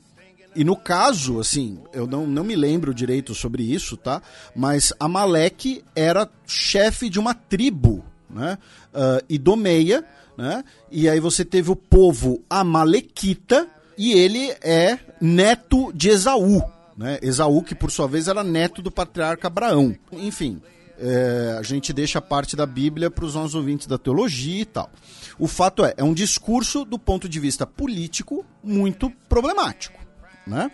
E 0.54 0.64
no 0.64 0.74
caso, 0.74 1.38
assim, 1.38 1.78
eu 1.92 2.06
não, 2.06 2.26
não 2.26 2.42
me 2.42 2.56
lembro 2.56 2.94
direito 2.94 3.34
sobre 3.34 3.62
isso, 3.62 3.94
tá? 3.94 4.22
Mas 4.54 4.90
Amaleque 4.98 5.84
era 5.94 6.28
chefe 6.46 7.10
de 7.10 7.18
uma 7.18 7.34
tribo, 7.34 8.02
né? 8.30 8.56
Uh, 8.94 9.22
idomeia, 9.28 10.02
né? 10.36 10.64
E 10.90 11.10
aí 11.10 11.20
você 11.20 11.44
teve 11.44 11.70
o 11.70 11.76
povo 11.76 12.42
Amalequita, 12.48 13.68
e 13.98 14.12
ele 14.12 14.54
é 14.62 14.98
neto 15.20 15.92
de 15.92 16.08
Esaú, 16.08 16.62
né? 16.96 17.18
Esaú, 17.22 17.62
que 17.62 17.74
por 17.74 17.90
sua 17.90 18.06
vez 18.06 18.28
era 18.28 18.44
neto 18.44 18.82
do 18.82 18.90
patriarca 18.90 19.48
Abraão. 19.48 19.94
Enfim, 20.12 20.60
é, 20.98 21.56
a 21.58 21.62
gente 21.62 21.92
deixa 21.92 22.20
parte 22.20 22.56
da 22.56 22.66
Bíblia 22.66 23.10
para 23.10 23.24
os 23.24 23.34
nossos 23.34 23.54
ouvintes 23.54 23.86
da 23.86 23.98
teologia 23.98 24.62
e 24.62 24.64
tal. 24.64 24.90
O 25.38 25.46
fato 25.46 25.84
é, 25.84 25.94
é 25.96 26.04
um 26.04 26.14
discurso 26.14 26.84
do 26.84 26.98
ponto 26.98 27.28
de 27.28 27.38
vista 27.38 27.66
político 27.66 28.44
muito 28.62 29.10
problemático, 29.28 29.98
né? 30.46 30.70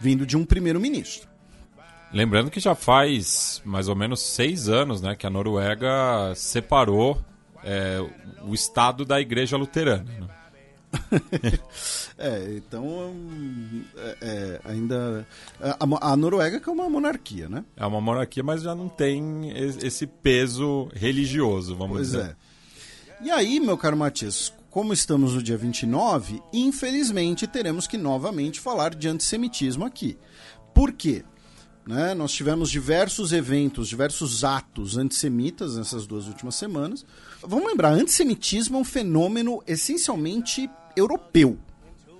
Vindo 0.00 0.26
de 0.26 0.36
um 0.36 0.44
primeiro-ministro. 0.44 1.28
Lembrando 2.12 2.50
que 2.50 2.60
já 2.60 2.74
faz 2.74 3.62
mais 3.64 3.88
ou 3.88 3.96
menos 3.96 4.20
seis 4.20 4.68
anos, 4.68 5.00
né, 5.00 5.16
que 5.16 5.26
a 5.26 5.30
Noruega 5.30 6.34
separou 6.34 7.18
é, 7.64 8.04
o 8.42 8.52
estado 8.52 9.04
da 9.04 9.18
igreja 9.18 9.56
luterana. 9.56 10.04
Né? 10.04 10.28
é, 12.18 12.54
então 12.56 13.12
é, 13.96 14.16
é, 14.20 14.60
ainda 14.64 15.26
a, 15.60 16.12
a, 16.12 16.16
Noruega 16.16 16.60
que 16.60 16.68
é 16.68 16.72
uma 16.72 16.88
monarquia, 16.88 17.48
né? 17.48 17.64
É 17.76 17.86
uma 17.86 18.00
monarquia, 18.00 18.42
mas 18.42 18.62
já 18.62 18.74
não 18.74 18.88
tem 18.88 19.50
esse 19.56 20.06
peso 20.06 20.88
religioso, 20.94 21.74
vamos 21.74 21.96
pois 21.96 22.06
dizer. 22.08 22.24
É. 22.24 22.36
E 23.24 23.30
aí, 23.30 23.60
meu 23.60 23.78
caro 23.78 23.96
Matias, 23.96 24.52
como 24.68 24.92
estamos 24.92 25.34
no 25.34 25.42
dia 25.42 25.56
29, 25.56 26.42
infelizmente 26.52 27.46
teremos 27.46 27.86
que 27.86 27.96
novamente 27.96 28.58
falar 28.58 28.94
de 28.94 29.06
antissemitismo 29.06 29.84
aqui. 29.84 30.18
Por 30.74 30.92
quê? 30.92 31.24
Né? 31.86 32.14
Nós 32.14 32.32
tivemos 32.32 32.70
diversos 32.70 33.32
eventos, 33.32 33.88
diversos 33.88 34.44
atos 34.44 34.96
antissemitas 34.96 35.76
nessas 35.76 36.06
duas 36.06 36.26
últimas 36.26 36.54
semanas. 36.54 37.04
Vamos 37.42 37.66
lembrar, 37.66 37.90
antissemitismo 37.90 38.78
é 38.78 38.80
um 38.80 38.84
fenômeno 38.84 39.62
essencialmente 39.66 40.70
europeu. 40.96 41.58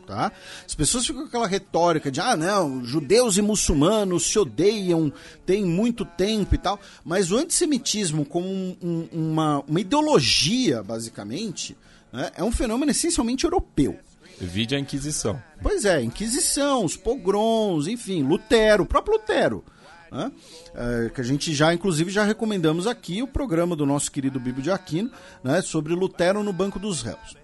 Tá? 0.07 0.33
As 0.67 0.75
pessoas 0.75 1.07
ficam 1.07 1.23
com 1.23 1.29
aquela 1.29 1.47
retórica 1.47 2.11
de 2.11 2.21
ah, 2.21 2.37
não, 2.37 2.85
judeus 2.85 3.39
e 3.39 3.43
muçulmanos 3.43 4.25
se 4.25 4.39
odeiam, 4.39 5.13
tem 5.47 5.65
muito 5.65 6.05
tempo 6.05 6.55
e 6.55 6.59
tal, 6.59 6.79
mas 7.05 7.31
o 7.31 7.37
antissemitismo, 7.39 8.25
como 8.25 8.47
um, 8.47 8.77
um, 8.83 9.09
uma, 9.13 9.61
uma 9.61 9.81
ideologia, 9.81 10.83
basicamente, 10.83 11.77
né, 12.13 12.31
é 12.37 12.43
um 12.43 12.53
fenômeno 12.53 12.91
essencialmente 12.91 13.45
europeu. 13.45 13.99
Vide 14.41 14.75
a 14.75 14.79
Inquisição. 14.79 15.41
Pois 15.63 15.85
é, 15.85 16.03
Inquisição, 16.03 16.85
os 16.85 16.97
pogroms, 16.97 17.87
enfim, 17.87 18.23
Lutero, 18.23 18.83
o 18.83 18.87
próprio 18.87 19.15
Lutero. 19.15 19.65
Né? 20.11 20.31
É, 20.75 21.11
que 21.11 21.21
a 21.21 21.25
gente 21.25 21.55
já, 21.55 21.73
inclusive, 21.73 22.11
já 22.11 22.25
recomendamos 22.25 22.87
aqui 22.87 23.23
o 23.23 23.27
programa 23.27 23.75
do 23.75 23.87
nosso 23.87 24.11
querido 24.11 24.39
Bíblia 24.39 24.65
de 24.65 24.71
Aquino 24.71 25.11
né, 25.43 25.63
sobre 25.63 25.95
Lutero 25.95 26.43
no 26.43 26.53
Banco 26.53 26.79
dos 26.79 27.03
Réus. 27.03 27.42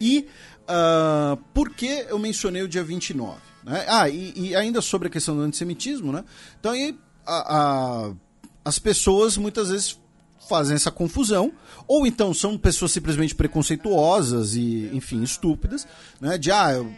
E 0.00 0.26
uh, 0.64 1.36
por 1.52 1.70
que 1.70 2.06
eu 2.08 2.18
mencionei 2.18 2.62
o 2.62 2.68
dia 2.68 2.82
29? 2.82 3.38
Né? 3.64 3.84
Ah, 3.88 4.08
e, 4.08 4.32
e, 4.36 4.56
ainda 4.56 4.80
sobre 4.80 5.08
a 5.08 5.10
questão 5.10 5.36
do 5.36 5.42
antissemitismo, 5.42 6.12
né? 6.12 6.24
Então 6.58 6.72
aí 6.72 6.98
a, 7.26 7.56
a, 7.56 8.12
as 8.64 8.78
pessoas 8.78 9.36
muitas 9.36 9.68
vezes 9.68 9.98
fazem 10.48 10.74
essa 10.74 10.90
confusão, 10.90 11.52
ou 11.86 12.06
então 12.06 12.32
são 12.32 12.56
pessoas 12.56 12.92
simplesmente 12.92 13.34
preconceituosas 13.34 14.54
e, 14.54 14.88
enfim, 14.94 15.22
estúpidas, 15.22 15.86
né? 16.20 16.38
De 16.38 16.50
ah, 16.50 16.72
eu, 16.72 16.90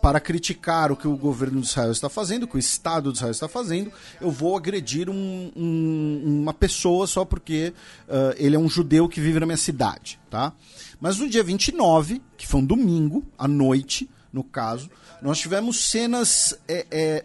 para 0.00 0.18
criticar 0.18 0.90
o 0.90 0.96
que 0.96 1.06
o 1.06 1.16
governo 1.16 1.60
de 1.60 1.66
Israel 1.66 1.92
está 1.92 2.08
fazendo, 2.08 2.44
o 2.44 2.48
que 2.48 2.56
o 2.56 2.58
Estado 2.58 3.12
de 3.12 3.18
Israel 3.18 3.32
está 3.32 3.48
fazendo, 3.48 3.92
eu 4.20 4.30
vou 4.30 4.56
agredir 4.56 5.10
um, 5.10 5.52
um, 5.54 6.40
uma 6.42 6.54
pessoa 6.54 7.06
só 7.06 7.26
porque 7.26 7.74
uh, 8.08 8.34
ele 8.38 8.56
é 8.56 8.58
um 8.58 8.68
judeu 8.68 9.06
que 9.06 9.20
vive 9.20 9.38
na 9.38 9.44
minha 9.46 9.58
cidade, 9.58 10.18
tá? 10.30 10.54
Mas 11.00 11.18
no 11.18 11.28
dia 11.28 11.42
29, 11.42 12.20
que 12.36 12.46
foi 12.46 12.60
um 12.60 12.64
domingo, 12.64 13.24
à 13.38 13.46
noite, 13.46 14.08
no 14.32 14.42
caso, 14.42 14.90
nós 15.22 15.38
tivemos 15.38 15.90
cenas 15.90 16.58
é, 16.66 16.86
é, 16.90 17.24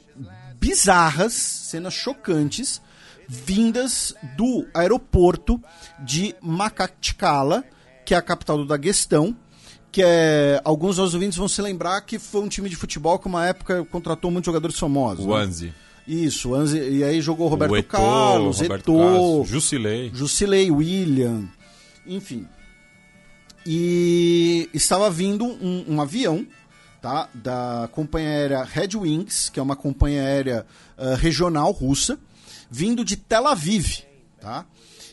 bizarras, 0.59 1.33
cenas 1.33 1.93
chocantes, 1.93 2.81
vindas 3.27 4.13
do 4.37 4.67
aeroporto 4.73 5.61
de 5.99 6.35
Makatchkala, 6.41 7.63
que 8.05 8.13
é 8.13 8.17
a 8.17 8.21
capital 8.21 8.57
do 8.57 8.65
Daguestão, 8.65 9.35
que 9.91 10.01
é, 10.03 10.61
alguns 10.63 10.97
dos 10.97 11.13
ouvintes 11.13 11.37
vão 11.37 11.47
se 11.47 11.61
lembrar 11.61 12.01
que 12.01 12.17
foi 12.17 12.41
um 12.41 12.47
time 12.47 12.69
de 12.69 12.75
futebol 12.75 13.19
que 13.19 13.27
uma 13.27 13.45
época 13.45 13.85
contratou 13.85 14.31
muitos 14.31 14.47
jogadores 14.47 14.77
famosos. 14.77 15.25
O 15.25 15.33
Anzi. 15.33 15.67
Né? 15.67 15.73
Isso, 16.07 16.49
o 16.49 16.55
Anzi, 16.55 16.79
e 16.79 17.03
aí 17.03 17.21
jogou 17.21 17.47
Roberto 17.47 17.71
o 17.71 17.77
Eto'o, 17.77 17.99
Carlos, 17.99 18.59
Roberto 18.59 18.91
Eto'o, 18.91 18.97
Carlos, 18.97 19.47
Jusilei. 19.47 20.11
Jusilei, 20.13 20.71
William, 20.71 21.47
enfim. 22.05 22.45
E 23.65 24.69
estava 24.73 25.09
vindo 25.09 25.45
um, 25.45 25.85
um 25.87 26.01
avião 26.01 26.45
tá, 27.01 27.29
da 27.33 27.89
companhia 27.91 28.29
aérea 28.29 28.63
Red 28.63 28.95
Wings, 28.95 29.49
que 29.49 29.59
é 29.59 29.63
uma 29.63 29.75
companhia 29.75 30.21
aérea 30.21 30.65
uh, 30.97 31.15
regional 31.15 31.71
russa, 31.71 32.19
vindo 32.69 33.05
de 33.05 33.15
Tel 33.15 33.47
Aviv, 33.47 34.03
tá? 34.39 34.65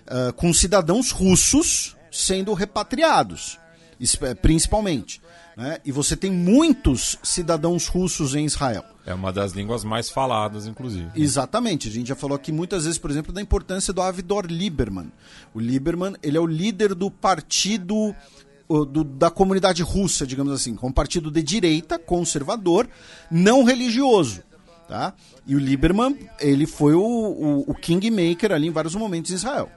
Uh, 0.06 0.32
com 0.32 0.52
cidadãos 0.52 1.10
russos 1.10 1.96
sendo 2.10 2.52
repatriados, 2.54 3.58
eh, 4.00 4.34
principalmente. 4.34 5.20
Né? 5.60 5.76
E 5.84 5.92
você 5.92 6.16
tem 6.16 6.32
muitos 6.32 7.18
cidadãos 7.22 7.86
russos 7.86 8.34
em 8.34 8.46
Israel. 8.46 8.82
É 9.04 9.12
uma 9.12 9.30
das 9.30 9.52
línguas 9.52 9.84
mais 9.84 10.08
faladas, 10.08 10.66
inclusive. 10.66 11.10
Exatamente. 11.14 11.86
A 11.86 11.90
gente 11.90 12.08
já 12.08 12.16
falou 12.16 12.34
aqui 12.34 12.50
muitas 12.50 12.84
vezes, 12.84 12.98
por 12.98 13.10
exemplo, 13.10 13.30
da 13.30 13.42
importância 13.42 13.92
do 13.92 14.00
Avigdor 14.00 14.46
Lieberman. 14.46 15.12
O 15.52 15.60
Lieberman 15.60 16.14
ele 16.22 16.38
é 16.38 16.40
o 16.40 16.46
líder 16.46 16.94
do 16.94 17.10
partido 17.10 18.16
do, 18.90 19.04
da 19.04 19.30
comunidade 19.30 19.82
russa, 19.82 20.26
digamos 20.26 20.54
assim, 20.54 20.78
um 20.82 20.92
partido 20.92 21.30
de 21.30 21.42
direita, 21.42 21.98
conservador, 21.98 22.88
não 23.30 23.62
religioso. 23.62 24.42
Tá? 24.90 25.14
E 25.46 25.54
o 25.54 25.58
Lieberman, 25.60 26.18
ele 26.40 26.66
foi 26.66 26.94
o, 26.94 27.00
o, 27.00 27.70
o 27.70 27.74
kingmaker 27.76 28.50
ali 28.50 28.66
em 28.66 28.72
vários 28.72 28.96
momentos 28.96 29.30
em 29.30 29.36
Israel. 29.36 29.70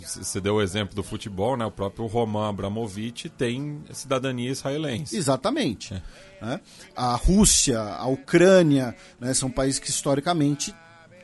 Você 0.00 0.40
deu 0.40 0.54
o 0.54 0.62
exemplo 0.62 0.94
do 0.94 1.02
futebol, 1.02 1.54
né? 1.54 1.66
O 1.66 1.70
próprio 1.70 2.06
Roman 2.06 2.48
Abramovich 2.48 3.28
tem 3.28 3.82
cidadania 3.92 4.50
israelense. 4.50 5.14
Exatamente. 5.14 5.92
É. 5.92 6.46
Né? 6.46 6.60
A 6.96 7.14
Rússia, 7.14 7.78
a 7.78 8.06
Ucrânia, 8.06 8.96
né? 9.20 9.34
são 9.34 9.50
países 9.50 9.78
que 9.78 9.90
historicamente 9.90 10.74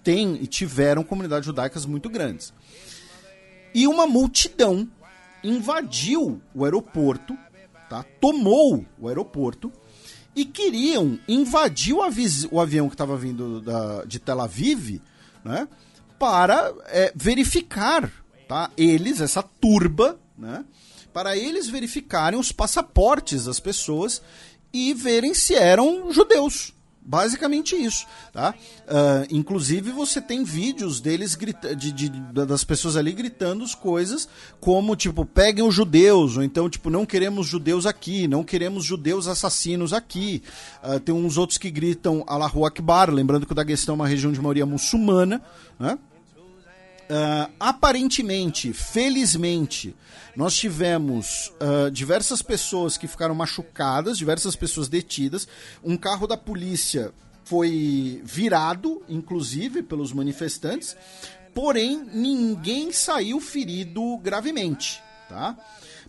têm 0.05 0.35
e 0.43 0.47
tiveram 0.47 1.03
comunidades 1.03 1.47
judaicas 1.47 1.87
muito 1.87 2.11
grandes. 2.11 2.53
E 3.75 3.87
uma 3.87 4.07
multidão 4.07 4.87
invadiu 5.43 6.43
o 6.55 6.63
aeroporto, 6.63 7.35
tá? 7.89 8.05
tomou 8.21 8.85
o 8.99 9.09
aeroporto 9.09 9.73
e 10.39 10.45
queriam 10.45 11.19
invadir 11.27 11.93
o, 11.95 11.99
o 12.53 12.61
avião 12.61 12.89
que 12.89 12.95
estava 12.95 13.17
vindo 13.17 13.61
da, 13.61 14.05
de 14.05 14.21
Tel 14.21 14.41
Aviv 14.41 15.01
né? 15.45 15.67
para 16.17 16.73
é, 16.87 17.13
verificar 17.13 18.09
tá? 18.47 18.71
eles, 18.77 19.21
essa 19.21 19.43
turba, 19.43 20.17
né? 20.39 20.65
para 21.13 21.37
eles 21.37 21.69
verificarem 21.69 22.39
os 22.39 22.53
passaportes 22.53 23.47
das 23.47 23.59
pessoas 23.59 24.23
e 24.73 24.95
verem 24.95 25.35
se 25.35 25.57
eram 25.57 26.13
judeus. 26.13 26.73
Basicamente 27.09 27.75
isso, 27.75 28.07
tá? 28.35 28.55
Uh, 28.83 29.27
inclusive 29.31 29.91
você 29.93 30.21
tem 30.21 30.45
vídeos 30.45 31.01
deles 31.01 31.35
grita 31.35 31.75
de, 31.75 31.91
de, 31.91 32.11
das 32.11 32.65
pessoas 32.65 32.99
ali 32.99 33.13
gritando 33.13 33.65
as 33.65 33.75
coisas 33.75 34.29
como 34.61 34.95
tipo 34.95 35.25
peguem 35.25 35.67
os 35.67 35.75
judeus 35.75 36.37
ou 36.37 36.43
então 36.43 36.69
tipo 36.69 36.91
não 36.91 37.07
queremos 37.07 37.47
judeus 37.47 37.87
aqui, 37.87 38.29
não 38.29 38.45
queremos 38.45 38.85
judeus 38.85 39.27
assassinos 39.27 39.95
aqui. 39.95 40.43
Uh, 40.85 41.01
tem 41.01 41.15
uns 41.15 41.39
outros 41.39 41.57
que 41.57 41.71
gritam 41.71 42.25
Allahu 42.27 42.67
Akbar, 42.67 43.11
lembrando 43.11 43.47
que 43.47 43.53
o 43.53 43.55
Daguestão 43.55 43.95
é 43.95 43.97
uma 43.97 44.07
região 44.07 44.31
de 44.31 44.39
maioria 44.39 44.67
muçulmana, 44.67 45.41
né? 45.81 45.99
Uh, 47.11 47.51
aparentemente, 47.59 48.73
felizmente, 48.75 49.97
nós 50.37 50.55
tivemos 50.55 51.51
uh, 51.55 51.91
diversas 51.91 52.43
pessoas 52.43 52.99
que 52.99 53.09
ficaram 53.09 53.35
machucadas, 53.35 54.19
diversas 54.19 54.55
pessoas 54.55 54.89
detidas. 54.89 55.49
Um 55.83 55.97
carro 55.97 56.27
da 56.27 56.37
polícia 56.37 57.13
foi 57.45 58.21
virado, 58.25 59.03
inclusive, 59.09 59.83
pelos 59.83 60.13
manifestantes, 60.13 60.95
porém 61.55 62.05
ninguém 62.13 62.93
saiu 62.93 63.41
ferido 63.41 64.19
gravemente, 64.19 65.03
tá? 65.31 65.57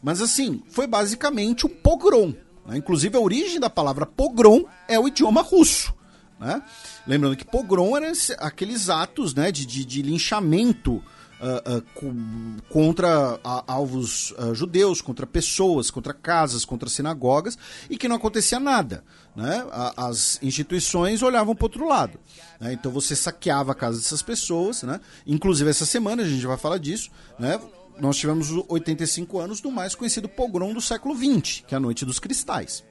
Mas 0.04 0.22
assim, 0.22 0.62
foi 0.70 0.86
basicamente 0.86 1.66
um 1.66 1.70
pogrom. 1.70 2.34
Né? 2.66 2.78
Inclusive, 2.78 3.16
a 3.16 3.22
origem 3.22 3.60
da 3.60 3.70
palavra 3.70 4.06
pogrom 4.06 4.66
é 4.88 5.00
o 5.00 5.08
idioma 5.08 5.42
russo. 5.42 5.94
Né? 6.40 6.62
Lembrando 7.06 7.36
que 7.36 7.46
pogrom 7.46 7.98
eram 7.98 8.12
aqueles 8.38 8.90
atos 8.90 9.34
né, 9.34 9.52
de, 9.52 9.66
de, 9.66 9.86
de 9.86 10.02
linchamento 10.02 11.04
Uh, 11.42 11.78
uh, 11.78 12.62
contra 12.68 13.36
uh, 13.36 13.64
alvos 13.66 14.34
judeus, 14.52 15.00
contra 15.00 15.26
pessoas, 15.26 15.90
contra 15.90 16.14
casas, 16.14 16.66
contra 16.66 16.90
sinagogas, 16.90 17.58
e 17.90 17.98
que 17.98 18.10
não 18.10 18.18
acontecia 18.18 18.60
nada. 18.60 19.06
Né? 19.34 19.66
as 19.96 20.38
instituições 20.44 21.22
olhavam 21.22 21.56
para 21.56 21.64
outro 21.64 21.88
lado. 21.88 22.20
Né? 22.60 22.74
Então 22.74 22.92
você 22.92 23.16
saqueava 23.16 23.72
a 23.72 23.76
casa 23.76 24.00
dessas 24.00 24.22
pessoas. 24.22 24.84
Né? 24.84 25.00
Inclusive, 25.26 25.70
essa 25.70 25.86
semana, 25.86 26.24
a 26.24 26.28
gente 26.28 26.46
vai 26.46 26.58
falar 26.58 26.78
disso, 26.78 27.10
né? 27.40 27.58
nós 28.02 28.18
tivemos 28.18 28.50
85 28.68 29.40
anos 29.40 29.62
do 29.62 29.72
mais 29.72 29.96
conhecido 29.96 30.28
pogrom 30.28 30.74
do 30.74 30.82
século 30.82 31.16
XX, 31.16 31.64
que 31.66 31.74
é 31.74 31.78
a 31.78 31.80
Noite 31.80 32.04
dos 32.04 32.20
Cristais. 32.20 32.84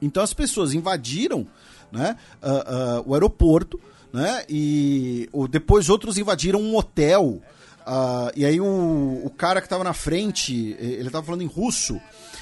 Então 0.00 0.22
as 0.22 0.34
pessoas 0.34 0.74
invadiram 0.74 1.46
né, 1.92 2.16
uh, 2.42 3.00
uh, 3.00 3.02
o 3.06 3.14
aeroporto, 3.14 3.80
né, 4.12 4.44
e 4.48 5.28
o, 5.32 5.46
depois 5.46 5.88
outros 5.88 6.18
invadiram 6.18 6.60
um 6.60 6.76
hotel. 6.76 7.40
Uh, 7.86 8.30
e 8.34 8.44
aí 8.44 8.60
o, 8.60 9.22
o 9.24 9.30
cara 9.30 9.60
que 9.60 9.66
estava 9.66 9.84
na 9.84 9.92
frente, 9.92 10.76
ele 10.78 11.06
estava 11.06 11.24
falando 11.24 11.42
em 11.42 11.46
russo, 11.46 12.00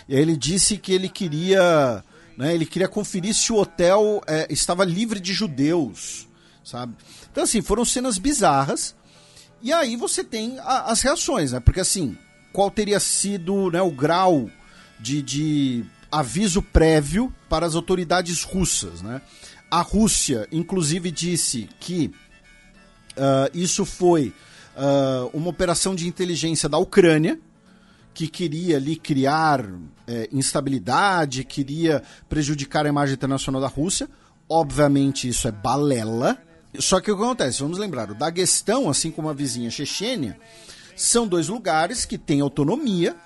e 0.08 0.14
aí 0.14 0.22
ele 0.22 0.36
disse 0.36 0.78
que 0.78 0.92
ele 0.92 1.08
queria, 1.08 2.02
né, 2.36 2.54
ele 2.54 2.66
queria 2.66 2.88
conferir 2.88 3.34
se 3.34 3.52
o 3.52 3.56
hotel 3.56 4.22
é, 4.26 4.46
estava 4.50 4.84
livre 4.84 5.20
de 5.20 5.32
judeus, 5.32 6.26
sabe? 6.64 6.94
Então 7.30 7.44
assim, 7.44 7.60
foram 7.60 7.84
cenas 7.84 8.18
bizarras. 8.18 8.94
E 9.62 9.72
aí 9.72 9.96
você 9.96 10.22
tem 10.22 10.58
a, 10.60 10.92
as 10.92 11.00
reações, 11.00 11.52
né? 11.52 11.60
Porque 11.60 11.80
assim, 11.80 12.16
qual 12.52 12.70
teria 12.70 13.00
sido 13.00 13.70
né, 13.70 13.80
o 13.82 13.90
grau 13.90 14.50
de, 15.00 15.20
de 15.20 15.84
aviso 16.18 16.62
prévio 16.62 17.32
para 17.48 17.66
as 17.66 17.74
autoridades 17.74 18.42
russas. 18.44 19.02
Né? 19.02 19.20
A 19.70 19.80
Rússia, 19.80 20.46
inclusive, 20.52 21.10
disse 21.10 21.68
que 21.80 22.12
uh, 23.16 23.50
isso 23.52 23.84
foi 23.84 24.32
uh, 24.76 25.28
uma 25.32 25.50
operação 25.50 25.94
de 25.94 26.06
inteligência 26.06 26.68
da 26.68 26.78
Ucrânia, 26.78 27.38
que 28.12 28.28
queria 28.28 28.76
ali 28.76 28.94
criar 28.94 29.68
é, 30.06 30.28
instabilidade, 30.30 31.42
queria 31.42 32.00
prejudicar 32.28 32.86
a 32.86 32.88
imagem 32.88 33.14
internacional 33.14 33.60
da 33.60 33.66
Rússia. 33.66 34.08
Obviamente, 34.48 35.26
isso 35.26 35.48
é 35.48 35.50
balela. 35.50 36.38
Só 36.78 37.00
que 37.00 37.10
o 37.10 37.16
que 37.16 37.24
acontece? 37.24 37.60
Vamos 37.60 37.76
lembrar, 37.76 38.12
o 38.12 38.14
Daguestão, 38.14 38.88
assim 38.88 39.10
como 39.10 39.28
a 39.28 39.32
vizinha 39.32 39.68
Chechênia, 39.68 40.38
são 40.94 41.26
dois 41.26 41.48
lugares 41.48 42.04
que 42.04 42.16
têm 42.16 42.40
autonomia 42.40 43.16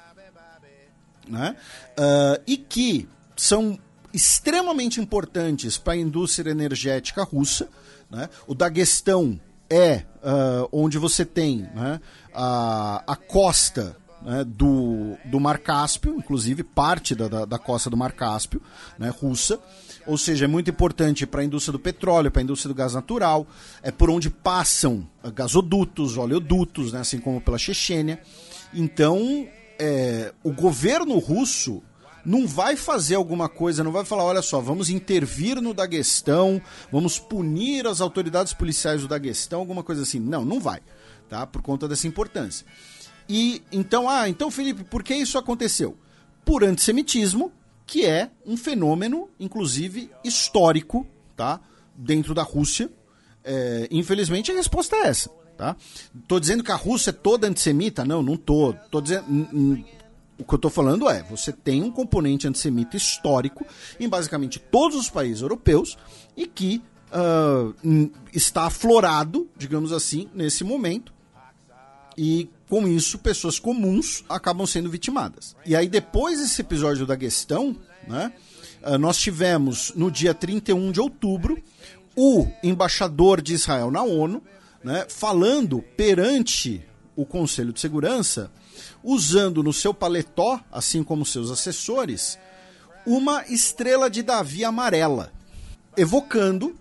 né? 1.28 1.56
Uh, 1.98 2.42
e 2.46 2.56
que 2.56 3.08
são 3.36 3.78
extremamente 4.12 5.00
importantes 5.00 5.76
para 5.76 5.92
a 5.92 5.96
indústria 5.96 6.50
energética 6.50 7.22
russa. 7.22 7.68
Né? 8.10 8.28
O 8.46 8.54
Daguestão 8.54 9.38
é 9.70 10.02
uh, 10.22 10.68
onde 10.72 10.98
você 10.98 11.24
tem 11.24 11.68
né, 11.74 12.00
a, 12.34 13.02
a 13.06 13.16
costa 13.16 13.96
né, 14.22 14.44
do, 14.44 15.16
do 15.26 15.38
Mar 15.38 15.58
Cáspio, 15.58 16.16
inclusive 16.16 16.62
parte 16.62 17.14
da, 17.14 17.28
da, 17.28 17.44
da 17.44 17.58
costa 17.58 17.90
do 17.90 17.96
Mar 17.96 18.12
Cáspio, 18.12 18.60
né, 18.98 19.10
russa. 19.10 19.60
Ou 20.06 20.16
seja, 20.16 20.46
é 20.46 20.48
muito 20.48 20.70
importante 20.70 21.26
para 21.26 21.42
a 21.42 21.44
indústria 21.44 21.72
do 21.72 21.78
petróleo, 21.78 22.30
para 22.30 22.40
a 22.40 22.44
indústria 22.44 22.72
do 22.72 22.76
gás 22.76 22.94
natural, 22.94 23.46
é 23.82 23.90
por 23.90 24.08
onde 24.08 24.30
passam 24.30 25.06
gasodutos, 25.34 26.16
oleodutos, 26.16 26.92
né, 26.92 27.00
assim 27.00 27.20
como 27.20 27.40
pela 27.40 27.58
Chechênia. 27.58 28.18
Então, 28.72 29.46
é, 29.78 30.32
o 30.42 30.52
governo 30.52 31.18
russo 31.18 31.82
não 32.24 32.46
vai 32.46 32.76
fazer 32.76 33.14
alguma 33.14 33.48
coisa, 33.48 33.82
não 33.82 33.92
vai 33.92 34.04
falar, 34.04 34.24
olha 34.24 34.42
só, 34.42 34.60
vamos 34.60 34.90
intervir 34.90 35.60
no 35.62 35.72
Daguestão, 35.72 36.60
vamos 36.92 37.18
punir 37.18 37.86
as 37.86 38.00
autoridades 38.00 38.52
policiais 38.52 39.00
do 39.00 39.08
Daguestão, 39.08 39.60
alguma 39.60 39.82
coisa 39.82 40.02
assim. 40.02 40.18
Não, 40.18 40.44
não 40.44 40.60
vai, 40.60 40.80
tá? 41.28 41.46
Por 41.46 41.62
conta 41.62 41.88
dessa 41.88 42.06
importância. 42.06 42.66
E 43.28 43.62
então, 43.72 44.08
ah, 44.08 44.28
então 44.28 44.50
Felipe, 44.50 44.84
por 44.84 45.02
que 45.02 45.14
isso 45.14 45.38
aconteceu? 45.38 45.96
Por 46.44 46.64
antissemitismo, 46.64 47.52
que 47.86 48.04
é 48.04 48.30
um 48.44 48.56
fenômeno, 48.56 49.30
inclusive, 49.40 50.10
histórico, 50.22 51.06
tá? 51.36 51.60
Dentro 51.96 52.34
da 52.34 52.42
Rússia. 52.42 52.90
É, 53.42 53.88
infelizmente, 53.90 54.52
a 54.52 54.54
resposta 54.54 54.96
é 54.96 55.08
essa, 55.08 55.30
tá? 55.58 55.76
Tô 56.28 56.38
dizendo 56.38 56.62
que 56.62 56.70
a 56.70 56.76
Rússia 56.76 57.10
é 57.10 57.12
toda 57.12 57.48
antissemita? 57.48 58.04
Não, 58.04 58.22
não 58.22 58.36
tô. 58.36 58.72
Tô 58.90 59.00
dizendo... 59.00 59.24
O 60.38 60.44
que 60.44 60.54
eu 60.54 60.56
estou 60.56 60.70
falando 60.70 61.10
é, 61.10 61.20
você 61.24 61.52
tem 61.52 61.82
um 61.82 61.90
componente 61.90 62.46
antissemita 62.46 62.96
histórico 62.96 63.66
em 63.98 64.08
basicamente 64.08 64.60
todos 64.60 64.96
os 64.96 65.10
países 65.10 65.42
europeus 65.42 65.98
e 66.36 66.46
que 66.46 66.80
uh, 67.10 67.74
está 68.32 68.66
aflorado, 68.66 69.48
digamos 69.56 69.92
assim, 69.92 70.28
nesse 70.32 70.62
momento. 70.62 71.12
E 72.16 72.48
com 72.68 72.86
isso, 72.86 73.18
pessoas 73.18 73.58
comuns 73.58 74.24
acabam 74.28 74.64
sendo 74.64 74.88
vitimadas. 74.88 75.56
E 75.66 75.74
aí, 75.74 75.88
depois 75.88 76.38
desse 76.38 76.60
episódio 76.60 77.04
da 77.04 77.16
questão, 77.16 77.74
né, 78.06 78.32
ah, 78.82 78.96
nós 78.96 79.18
tivemos 79.18 79.92
no 79.96 80.08
dia 80.10 80.34
31 80.34 80.92
de 80.92 81.00
outubro 81.00 81.60
o 82.16 82.46
embaixador 82.62 83.40
de 83.40 83.54
Israel 83.54 83.90
na 83.90 84.02
ONU 84.02 84.42
né, 84.88 85.04
falando 85.06 85.82
perante 85.98 86.82
o 87.14 87.26
Conselho 87.26 87.74
de 87.74 87.80
Segurança, 87.80 88.50
usando 89.04 89.62
no 89.62 89.70
seu 89.70 89.92
paletó, 89.92 90.58
assim 90.72 91.04
como 91.04 91.26
seus 91.26 91.50
assessores, 91.50 92.38
uma 93.04 93.44
estrela 93.48 94.08
de 94.08 94.22
Davi 94.22 94.64
amarela, 94.64 95.30
evocando 95.94 96.74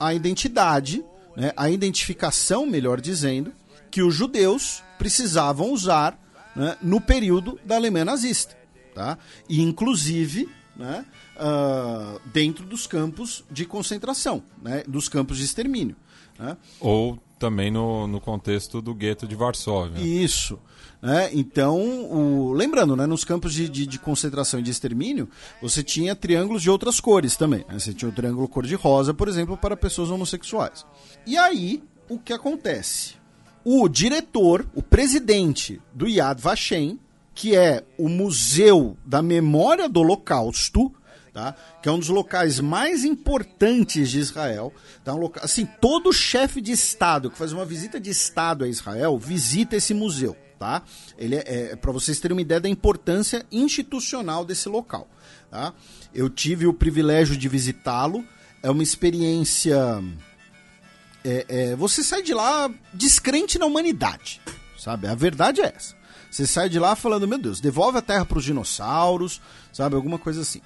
a 0.00 0.12
identidade, 0.12 1.04
né, 1.36 1.52
a 1.56 1.70
identificação, 1.70 2.66
melhor 2.66 3.00
dizendo, 3.00 3.52
que 3.88 4.02
os 4.02 4.12
judeus 4.12 4.82
precisavam 4.98 5.70
usar 5.72 6.18
né, 6.56 6.76
no 6.82 7.00
período 7.00 7.56
da 7.64 7.76
Alemanha 7.76 8.06
nazista. 8.06 8.58
Tá? 8.96 9.16
E, 9.48 9.62
inclusive, 9.62 10.48
né, 10.74 11.06
uh, 11.36 12.20
dentro 12.30 12.66
dos 12.66 12.84
campos 12.88 13.44
de 13.48 13.64
concentração, 13.64 14.42
né, 14.60 14.82
dos 14.88 15.08
campos 15.08 15.38
de 15.38 15.44
extermínio. 15.44 15.94
Né? 16.36 16.56
Ou 16.80 17.20
também 17.38 17.70
no, 17.70 18.06
no 18.06 18.20
contexto 18.20 18.82
do 18.82 18.94
gueto 18.94 19.26
de 19.26 19.34
Varsóvia. 19.34 20.00
Isso. 20.02 20.58
Né? 21.00 21.30
Então, 21.32 21.78
o... 21.78 22.52
lembrando, 22.52 22.96
né, 22.96 23.06
nos 23.06 23.24
campos 23.24 23.54
de, 23.54 23.68
de, 23.68 23.86
de, 23.86 23.98
concentração 23.98 24.58
e 24.58 24.62
de 24.62 24.70
extermínio, 24.70 25.28
você 25.62 25.82
tinha 25.82 26.16
triângulos 26.16 26.62
de 26.62 26.70
outras 26.70 27.00
cores 27.00 27.36
também. 27.36 27.64
Né? 27.68 27.78
Você 27.78 27.94
tinha 27.94 28.08
o 28.08 28.12
triângulo 28.12 28.48
cor-de-rosa, 28.48 29.14
por 29.14 29.28
exemplo, 29.28 29.56
para 29.56 29.76
pessoas 29.76 30.10
homossexuais. 30.10 30.84
E 31.26 31.36
aí, 31.36 31.82
o 32.08 32.18
que 32.18 32.32
acontece? 32.32 33.14
O 33.64 33.88
diretor, 33.88 34.66
o 34.74 34.82
presidente 34.82 35.80
do 35.94 36.08
Yad 36.08 36.40
Vashem, 36.40 36.98
que 37.34 37.54
é 37.54 37.84
o 37.96 38.08
Museu 38.08 38.96
da 39.04 39.22
Memória 39.22 39.88
do 39.88 40.00
Holocausto, 40.00 40.92
tá? 41.38 41.54
que 41.80 41.88
é 41.88 41.92
um 41.92 41.98
dos 42.00 42.08
locais 42.08 42.58
mais 42.58 43.04
importantes 43.04 44.10
de 44.10 44.18
Israel. 44.18 44.72
Tá? 45.04 45.14
Um 45.14 45.18
local, 45.18 45.44
assim, 45.44 45.66
todo 45.80 46.12
chefe 46.12 46.60
de 46.60 46.72
Estado 46.72 47.30
que 47.30 47.38
faz 47.38 47.52
uma 47.52 47.64
visita 47.64 48.00
de 48.00 48.10
Estado 48.10 48.64
a 48.64 48.68
Israel 48.68 49.16
visita 49.18 49.76
esse 49.76 49.94
museu. 49.94 50.36
Tá? 50.58 50.82
Ele 51.16 51.36
é, 51.36 51.70
é 51.72 51.76
para 51.76 51.92
vocês 51.92 52.18
terem 52.18 52.36
uma 52.36 52.42
ideia 52.42 52.60
da 52.60 52.68
importância 52.68 53.46
institucional 53.52 54.44
desse 54.44 54.68
local. 54.68 55.08
Tá? 55.48 55.72
Eu 56.12 56.28
tive 56.28 56.66
o 56.66 56.74
privilégio 56.74 57.36
de 57.36 57.48
visitá-lo. 57.48 58.24
É 58.60 58.68
uma 58.68 58.82
experiência. 58.82 60.02
É, 61.24 61.46
é, 61.48 61.76
você 61.76 62.02
sai 62.02 62.22
de 62.22 62.34
lá 62.34 62.68
descrente 62.92 63.58
na 63.58 63.66
humanidade, 63.66 64.40
sabe? 64.76 65.06
A 65.06 65.14
verdade 65.14 65.60
é 65.60 65.72
essa. 65.76 65.94
Você 66.28 66.46
sai 66.46 66.68
de 66.68 66.78
lá 66.78 66.96
falando, 66.96 67.28
meu 67.28 67.38
Deus, 67.38 67.60
devolve 67.60 67.98
a 67.98 68.02
terra 68.02 68.24
para 68.24 68.38
os 68.38 68.44
dinossauros, 68.44 69.40
sabe? 69.72 69.94
Alguma 69.94 70.18
coisa 70.18 70.40
assim. 70.40 70.60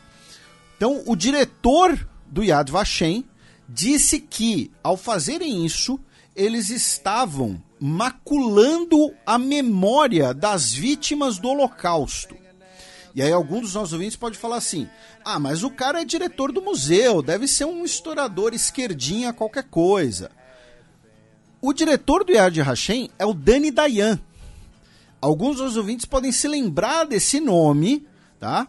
Então, 0.83 1.01
o 1.07 1.15
diretor 1.15 1.97
do 2.27 2.43
Yad 2.43 2.69
Vashem 2.69 3.25
disse 3.69 4.19
que, 4.19 4.69
ao 4.83 4.97
fazerem 4.97 5.65
isso, 5.65 5.97
eles 6.35 6.71
estavam 6.71 7.63
maculando 7.79 9.15
a 9.25 9.39
memória 9.39 10.35
das 10.35 10.73
vítimas 10.73 11.39
do 11.39 11.51
Holocausto. 11.51 12.37
E 13.15 13.23
aí 13.23 13.31
algum 13.31 13.61
dos 13.61 13.75
nossos 13.75 13.93
ouvintes 13.93 14.17
pode 14.17 14.37
falar 14.37 14.57
assim: 14.57 14.89
"Ah, 15.25 15.39
mas 15.39 15.63
o 15.63 15.71
cara 15.71 16.03
é 16.03 16.05
diretor 16.05 16.51
do 16.51 16.61
museu, 16.61 17.23
deve 17.23 17.47
ser 17.47 17.65
um 17.65 17.85
historiador 17.85 18.53
esquerdinha 18.53 19.33
qualquer 19.33 19.69
coisa". 19.69 20.33
O 21.61 21.73
diretor 21.73 22.25
do 22.25 22.33
Yad 22.33 22.61
Hashem 22.61 23.09
é 23.21 23.25
o 23.25 23.33
Dani 23.33 23.71
Dayan. 23.71 24.19
Alguns 25.21 25.59
dos 25.59 25.77
ouvintes 25.77 26.07
podem 26.07 26.33
se 26.33 26.49
lembrar 26.49 27.05
desse 27.05 27.39
nome, 27.39 28.05
tá? 28.41 28.67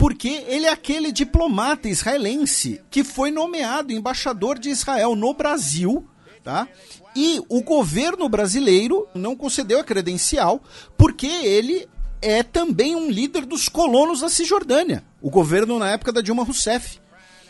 Porque 0.00 0.46
ele 0.48 0.64
é 0.64 0.70
aquele 0.70 1.12
diplomata 1.12 1.86
israelense 1.86 2.80
que 2.90 3.04
foi 3.04 3.30
nomeado 3.30 3.92
embaixador 3.92 4.58
de 4.58 4.70
Israel 4.70 5.14
no 5.14 5.34
Brasil, 5.34 6.08
tá? 6.42 6.66
E 7.14 7.38
o 7.50 7.62
governo 7.62 8.26
brasileiro 8.26 9.06
não 9.14 9.36
concedeu 9.36 9.78
a 9.78 9.84
credencial 9.84 10.62
porque 10.96 11.26
ele 11.26 11.86
é 12.22 12.42
também 12.42 12.96
um 12.96 13.10
líder 13.10 13.44
dos 13.44 13.68
colonos 13.68 14.22
da 14.22 14.30
Cisjordânia. 14.30 15.04
O 15.20 15.28
governo 15.28 15.78
na 15.78 15.90
época 15.90 16.14
da 16.14 16.22
Dilma 16.22 16.44
Rousseff. 16.44 16.98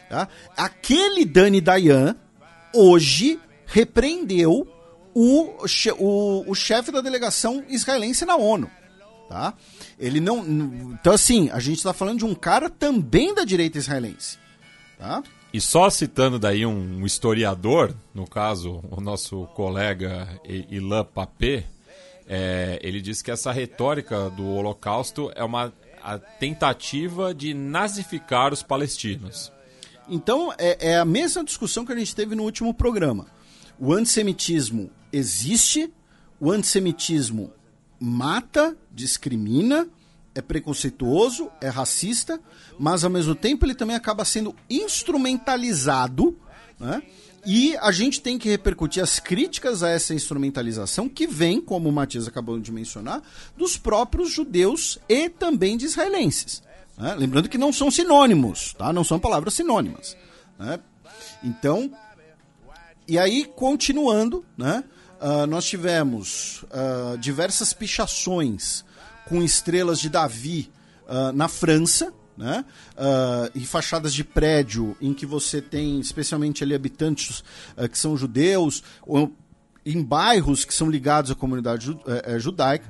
Tá? 0.09 0.27
Aquele 0.57 1.25
Dani 1.25 1.61
Dayan 1.61 2.17
hoje 2.75 3.39
repreendeu 3.65 4.67
o, 5.15 5.55
o, 6.01 6.51
o 6.51 6.55
chefe 6.57 6.91
da 6.91 7.01
delegação 7.01 7.63
israelense 7.69 8.25
na 8.25 8.35
ONU. 8.35 8.69
Tá? 9.31 9.55
Ele 9.97 10.19
não. 10.19 10.45
Então, 11.01 11.13
assim, 11.13 11.51
a 11.51 11.61
gente 11.61 11.77
está 11.77 11.93
falando 11.93 12.19
de 12.19 12.25
um 12.25 12.35
cara 12.35 12.69
também 12.69 13.33
da 13.33 13.45
direita 13.45 13.79
israelense. 13.79 14.37
Tá? 14.99 15.23
E 15.55 15.61
só 15.61 15.89
citando 15.89 16.37
daí 16.37 16.67
um 16.67 17.07
historiador, 17.07 17.95
no 18.13 18.27
caso, 18.27 18.83
o 18.91 19.01
nosso 19.01 19.47
colega 19.55 20.29
Ilan 20.69 21.05
Papé, 21.05 21.65
é, 22.27 22.81
ele 22.83 23.01
diz 23.01 23.23
que 23.23 23.31
essa 23.31 23.53
retórica 23.53 24.29
do 24.31 24.45
Holocausto 24.49 25.31
é 25.37 25.45
uma 25.45 25.73
tentativa 26.41 27.33
de 27.33 27.55
nazificar 27.55 28.53
os 28.53 28.65
palestinos. 28.65 29.53
Então, 30.09 30.53
é, 30.59 30.89
é 30.91 30.99
a 30.99 31.05
mesma 31.05 31.45
discussão 31.45 31.87
que 31.87 31.93
a 31.93 31.97
gente 31.97 32.17
teve 32.17 32.35
no 32.35 32.43
último 32.43 32.75
programa. 32.75 33.29
O 33.79 33.93
antissemitismo 33.93 34.91
existe, 35.13 35.89
o 36.41 36.51
antissemitismo 36.51 37.53
mata, 38.01 38.77
discrimina, 38.91 39.87
é 40.35 40.41
preconceituoso, 40.41 41.51
é 41.61 41.69
racista, 41.69 42.41
mas 42.79 43.05
ao 43.05 43.11
mesmo 43.11 43.35
tempo 43.35 43.67
ele 43.67 43.75
também 43.75 43.95
acaba 43.95 44.25
sendo 44.25 44.55
instrumentalizado, 44.69 46.37
né? 46.79 47.03
E 47.45 47.75
a 47.79 47.91
gente 47.91 48.21
tem 48.21 48.39
que 48.39 48.51
repercutir 48.51 49.03
as 49.03 49.19
críticas 49.19 49.83
a 49.83 49.89
essa 49.89 50.13
instrumentalização 50.13 51.09
que 51.09 51.27
vem, 51.27 51.61
como 51.61 51.89
o 51.89 51.93
Matias 51.93 52.29
acabou 52.29 52.59
de 52.61 52.71
mencionar, 52.71 53.23
dos 53.57 53.79
próprios 53.79 54.31
judeus 54.31 54.99
e 55.09 55.29
também 55.31 55.77
de 55.77 55.87
israelenses. 55.87 56.63
Né? 56.99 57.15
Lembrando 57.15 57.49
que 57.49 57.57
não 57.57 57.73
são 57.73 57.91
sinônimos, 57.91 58.75
tá? 58.75 58.93
não 58.93 59.03
são 59.03 59.19
palavras 59.19 59.55
sinônimas. 59.55 60.17
Né? 60.59 60.79
Então, 61.43 61.91
e 63.09 63.19
aí, 63.19 63.45
continuando, 63.45 64.45
né? 64.57 64.85
Uh, 65.21 65.47
nós 65.47 65.67
tivemos 65.67 66.63
uh, 66.65 67.19
diversas 67.19 67.75
pichações 67.75 68.85
com 69.27 69.43
estrelas 69.43 70.01
de 70.01 70.09
Davi 70.09 70.71
uh, 71.07 71.31
na 71.33 71.47
França, 71.47 72.13
né? 72.41 72.65
Uh, 72.93 73.51
e 73.55 73.67
fachadas 73.67 74.15
de 74.15 74.25
prédio 74.25 74.97
em 74.99 75.13
que 75.13 75.27
você 75.27 75.61
tem 75.61 76.01
especialmente 76.01 76.65
ali 76.65 76.75
habitantes 76.75 77.45
uh, 77.77 77.87
que 77.87 77.99
são 77.99 78.17
judeus, 78.17 78.83
ou 79.07 79.31
em 79.85 80.03
bairros 80.03 80.65
que 80.65 80.73
são 80.73 80.89
ligados 80.89 81.31
à 81.31 81.35
comunidade 81.35 81.85
ju 81.85 81.93
uh, 81.93 82.41
judaica. 82.41 82.87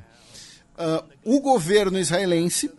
o 1.25 1.41
governo 1.41 1.99
israelense 1.99 2.71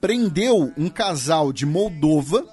prendeu 0.00 0.72
um 0.76 0.88
casal 0.88 1.52
de 1.52 1.66
Moldova, 1.66 2.46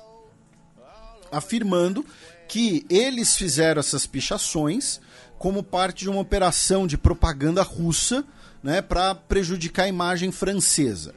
afirmando 1.32 2.04
que 2.48 2.84
eles 2.90 3.36
fizeram 3.36 3.80
essas 3.80 4.08
pichações 4.08 5.00
como 5.46 5.62
parte 5.62 6.00
de 6.00 6.10
uma 6.10 6.22
operação 6.22 6.88
de 6.88 6.98
propaganda 6.98 7.62
russa 7.62 8.26
né, 8.64 8.82
para 8.82 9.14
prejudicar 9.14 9.84
a 9.84 9.88
imagem 9.88 10.32
francesa. 10.32 11.14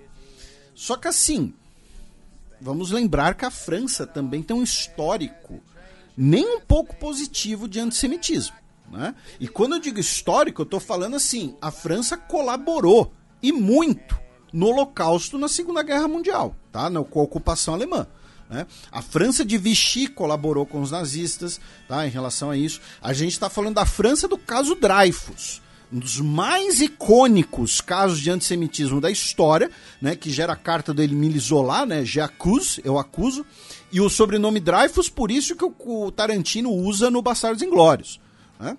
Só 0.75 0.99
que 0.99 1.09
assim, 1.09 1.55
vamos 2.61 2.91
lembrar 2.91 3.33
que 3.37 3.47
a 3.47 3.51
França 3.51 4.07
também 4.07 4.43
tem 4.43 4.55
um 4.55 4.63
histórico 4.63 5.63
nem 6.15 6.57
um 6.57 6.61
pouco 6.61 6.95
positivo 6.97 7.67
de 7.67 7.81
antissemitismo. 7.81 8.55
Né? 8.93 9.15
E 9.41 9.49
quando 9.49 9.77
eu 9.77 9.81
digo 9.81 9.99
histórico, 9.99 10.61
eu 10.61 10.65
estou 10.65 10.79
falando 10.79 11.17
assim: 11.17 11.57
a 11.59 11.71
França 11.71 12.15
colaborou 12.15 13.15
e 13.43 13.51
muito 13.51 14.15
no 14.53 14.67
Holocausto 14.67 15.39
na 15.39 15.49
Segunda 15.49 15.83
Guerra 15.83 16.07
Mundial, 16.07 16.55
tá? 16.71 16.91
Na, 16.91 17.03
com 17.03 17.21
a 17.21 17.23
ocupação 17.25 17.73
alemã. 17.73 18.07
Né? 18.49 18.67
A 18.91 19.03
França 19.03 19.45
de 19.45 19.59
Vichy 19.59 20.07
colaborou 20.07 20.65
com 20.65 20.81
os 20.81 20.91
nazistas 20.91 21.61
tá? 21.87 22.07
em 22.07 22.11
relação 22.11 22.51
a 22.51 22.57
isso. 22.57 22.81
A 23.01 23.13
gente 23.13 23.33
está 23.33 23.51
falando 23.51 23.75
da 23.75 23.87
França 23.87 24.27
do 24.27 24.39
caso 24.39 24.75
Dreyfus 24.75 25.61
um 25.93 25.99
dos 25.99 26.21
mais 26.21 26.81
icônicos 26.81 27.81
casos 27.81 28.21
de 28.21 28.31
antissemitismo 28.31 29.01
da 29.01 29.11
história, 29.11 29.71
né, 30.01 30.15
que 30.15 30.31
gera 30.31 30.53
a 30.53 30.57
carta 30.57 30.93
do 30.93 31.03
Emile 31.03 31.39
Zola, 31.39 31.87
né, 31.87 32.05
J'accuse, 32.05 32.81
eu 32.85 32.99
acuso, 32.99 33.45
e 33.91 34.01
o 34.01 34.11
sobrenome 34.11 34.61
Dreyfus, 34.61 35.09
por 35.09 35.31
isso 35.31 35.57
que 35.57 35.65
o, 35.65 36.11
Tarantino 36.11 36.71
usa 36.71 37.11
no 37.11 37.23
Bastardos 37.23 37.63
Inglórios. 37.63 38.21
Né? 38.61 38.77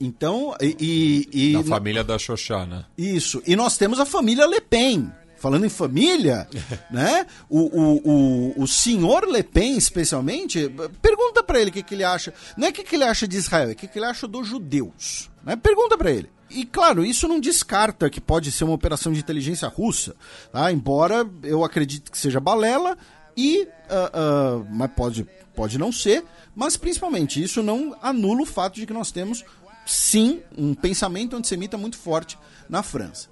Então, 0.00 0.54
e... 0.60 1.28
e 1.32 1.52
da 1.54 1.64
família 1.64 2.04
da 2.04 2.18
Xoxá, 2.18 2.66
né? 2.66 2.84
Isso, 2.98 3.42
e 3.46 3.56
nós 3.56 3.78
temos 3.78 4.00
a 4.00 4.04
família 4.04 4.46
Le 4.46 4.60
Pen, 4.60 5.10
falando 5.42 5.66
em 5.66 5.68
família, 5.68 6.46
né? 6.88 7.26
O, 7.50 7.58
o, 7.58 8.00
o, 8.04 8.62
o 8.62 8.66
senhor 8.68 9.28
Le 9.28 9.42
Pen, 9.42 9.76
especialmente, 9.76 10.72
pergunta 11.02 11.42
para 11.42 11.60
ele 11.60 11.70
o 11.70 11.72
que, 11.72 11.82
que 11.82 11.94
ele 11.94 12.04
acha. 12.04 12.32
Não 12.56 12.68
é 12.68 12.70
o 12.70 12.72
que, 12.72 12.84
que 12.84 12.94
ele 12.94 13.02
acha 13.02 13.26
de 13.26 13.36
Israel, 13.36 13.70
é 13.70 13.72
o 13.72 13.76
que, 13.76 13.88
que 13.88 13.98
ele 13.98 14.06
acha 14.06 14.28
dos 14.28 14.46
judeus. 14.46 15.28
Né? 15.44 15.56
Pergunta 15.56 15.98
para 15.98 16.12
ele. 16.12 16.30
E 16.48 16.64
claro, 16.64 17.04
isso 17.04 17.26
não 17.26 17.40
descarta 17.40 18.08
que 18.08 18.20
pode 18.20 18.52
ser 18.52 18.62
uma 18.62 18.74
operação 18.74 19.12
de 19.12 19.18
inteligência 19.18 19.66
russa, 19.66 20.14
tá? 20.52 20.70
embora 20.70 21.28
eu 21.42 21.64
acredite 21.64 22.08
que 22.08 22.18
seja 22.18 22.38
balela, 22.38 22.96
e, 23.36 23.62
uh, 23.62 24.60
uh, 24.60 24.66
mas 24.70 24.92
pode, 24.92 25.26
pode 25.56 25.78
não 25.78 25.90
ser, 25.90 26.22
mas 26.54 26.76
principalmente 26.76 27.42
isso 27.42 27.62
não 27.62 27.96
anula 28.02 28.42
o 28.42 28.46
fato 28.46 28.74
de 28.74 28.86
que 28.86 28.92
nós 28.92 29.10
temos 29.10 29.42
sim 29.86 30.42
um 30.56 30.74
pensamento 30.74 31.34
antissemita 31.34 31.78
muito 31.78 31.96
forte 31.96 32.38
na 32.68 32.82
França. 32.82 33.31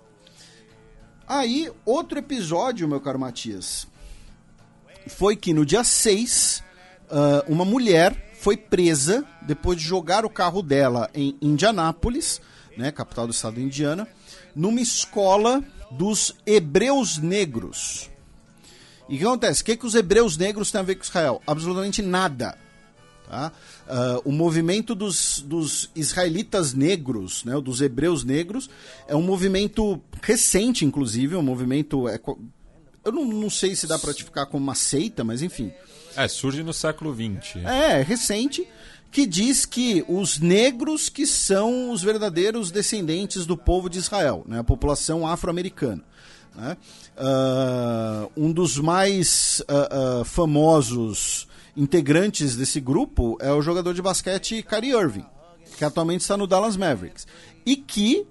Aí, 1.32 1.70
outro 1.84 2.18
episódio, 2.18 2.88
meu 2.88 3.00
caro 3.00 3.16
Matias, 3.16 3.86
foi 5.06 5.36
que 5.36 5.54
no 5.54 5.64
dia 5.64 5.84
6, 5.84 6.60
uh, 7.08 7.52
uma 7.52 7.64
mulher 7.64 8.32
foi 8.40 8.56
presa 8.56 9.24
depois 9.40 9.78
de 9.78 9.84
jogar 9.84 10.24
o 10.24 10.28
carro 10.28 10.60
dela 10.60 11.08
em 11.14 11.38
Indianápolis, 11.40 12.40
né, 12.76 12.90
capital 12.90 13.28
do 13.28 13.32
estado 13.32 13.54
de 13.54 13.62
Indiana, 13.62 14.08
numa 14.56 14.80
escola 14.80 15.62
dos 15.88 16.34
hebreus 16.44 17.18
negros. 17.18 18.10
E 19.08 19.14
o 19.14 19.18
que 19.18 19.24
acontece? 19.24 19.62
O 19.62 19.66
que, 19.66 19.76
que 19.76 19.86
os 19.86 19.94
hebreus 19.94 20.36
negros 20.36 20.72
têm 20.72 20.80
a 20.80 20.82
ver 20.82 20.96
com 20.96 21.04
Israel? 21.04 21.40
Absolutamente 21.46 22.02
nada. 22.02 22.58
Tá? 23.30 23.52
Uh, 23.86 24.28
o 24.28 24.32
movimento 24.32 24.92
dos, 24.92 25.40
dos 25.46 25.88
israelitas 25.94 26.74
negros, 26.74 27.44
né, 27.44 27.60
dos 27.60 27.80
hebreus 27.80 28.24
negros, 28.24 28.68
é 29.06 29.14
um 29.14 29.22
movimento 29.22 30.00
recente, 30.20 30.84
inclusive, 30.84 31.36
um 31.36 31.42
movimento. 31.42 32.08
É, 32.08 32.18
eu 33.04 33.12
não, 33.12 33.24
não 33.24 33.48
sei 33.48 33.76
se 33.76 33.86
dá 33.86 33.96
para 34.00 34.08
ratificar 34.08 34.46
como 34.46 34.64
uma 34.64 34.74
seita, 34.74 35.22
mas 35.22 35.42
enfim. 35.42 35.72
É, 36.16 36.26
surge 36.26 36.64
no 36.64 36.72
século 36.72 37.14
XX. 37.14 37.64
É, 37.64 38.02
recente, 38.02 38.66
que 39.12 39.24
diz 39.26 39.64
que 39.64 40.04
os 40.08 40.40
negros 40.40 41.08
que 41.08 41.24
são 41.24 41.92
os 41.92 42.02
verdadeiros 42.02 42.72
descendentes 42.72 43.46
do 43.46 43.56
povo 43.56 43.88
de 43.88 43.98
Israel, 44.00 44.42
né, 44.44 44.58
a 44.58 44.64
população 44.64 45.24
afro-americana. 45.24 46.02
Né? 46.52 46.76
Uh, 47.16 48.32
um 48.36 48.52
dos 48.52 48.76
mais 48.76 49.62
uh, 49.68 50.20
uh, 50.20 50.24
famosos 50.24 51.46
integrantes 51.76 52.56
desse 52.56 52.80
grupo 52.80 53.36
é 53.40 53.52
o 53.52 53.62
jogador 53.62 53.94
de 53.94 54.02
basquete 54.02 54.62
Kyrie 54.62 54.92
Irving, 54.92 55.26
que 55.76 55.84
atualmente 55.84 56.22
está 56.22 56.36
no 56.36 56.46
Dallas 56.46 56.76
Mavericks. 56.76 57.26
E 57.64 57.76
que 57.76 58.26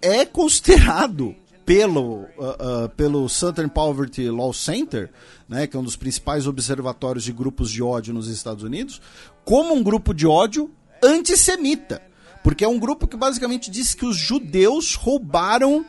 é 0.00 0.24
considerado 0.24 1.34
pelo, 1.64 2.22
uh, 2.22 2.84
uh, 2.84 2.88
pelo 2.96 3.28
Southern 3.28 3.68
Poverty 3.68 4.28
Law 4.28 4.52
Center, 4.52 5.10
né, 5.48 5.66
que 5.66 5.76
é 5.76 5.80
um 5.80 5.84
dos 5.84 5.96
principais 5.96 6.46
observatórios 6.46 7.24
de 7.24 7.32
grupos 7.32 7.70
de 7.70 7.82
ódio 7.82 8.12
nos 8.12 8.28
Estados 8.28 8.64
Unidos, 8.64 9.00
como 9.44 9.74
um 9.74 9.82
grupo 9.82 10.12
de 10.12 10.26
ódio 10.26 10.70
antissemita. 11.02 12.02
Porque 12.42 12.64
é 12.64 12.68
um 12.68 12.78
grupo 12.78 13.06
que 13.06 13.16
basicamente 13.16 13.70
diz 13.70 13.94
que 13.94 14.04
os 14.04 14.16
judeus 14.16 14.96
roubaram 14.96 15.86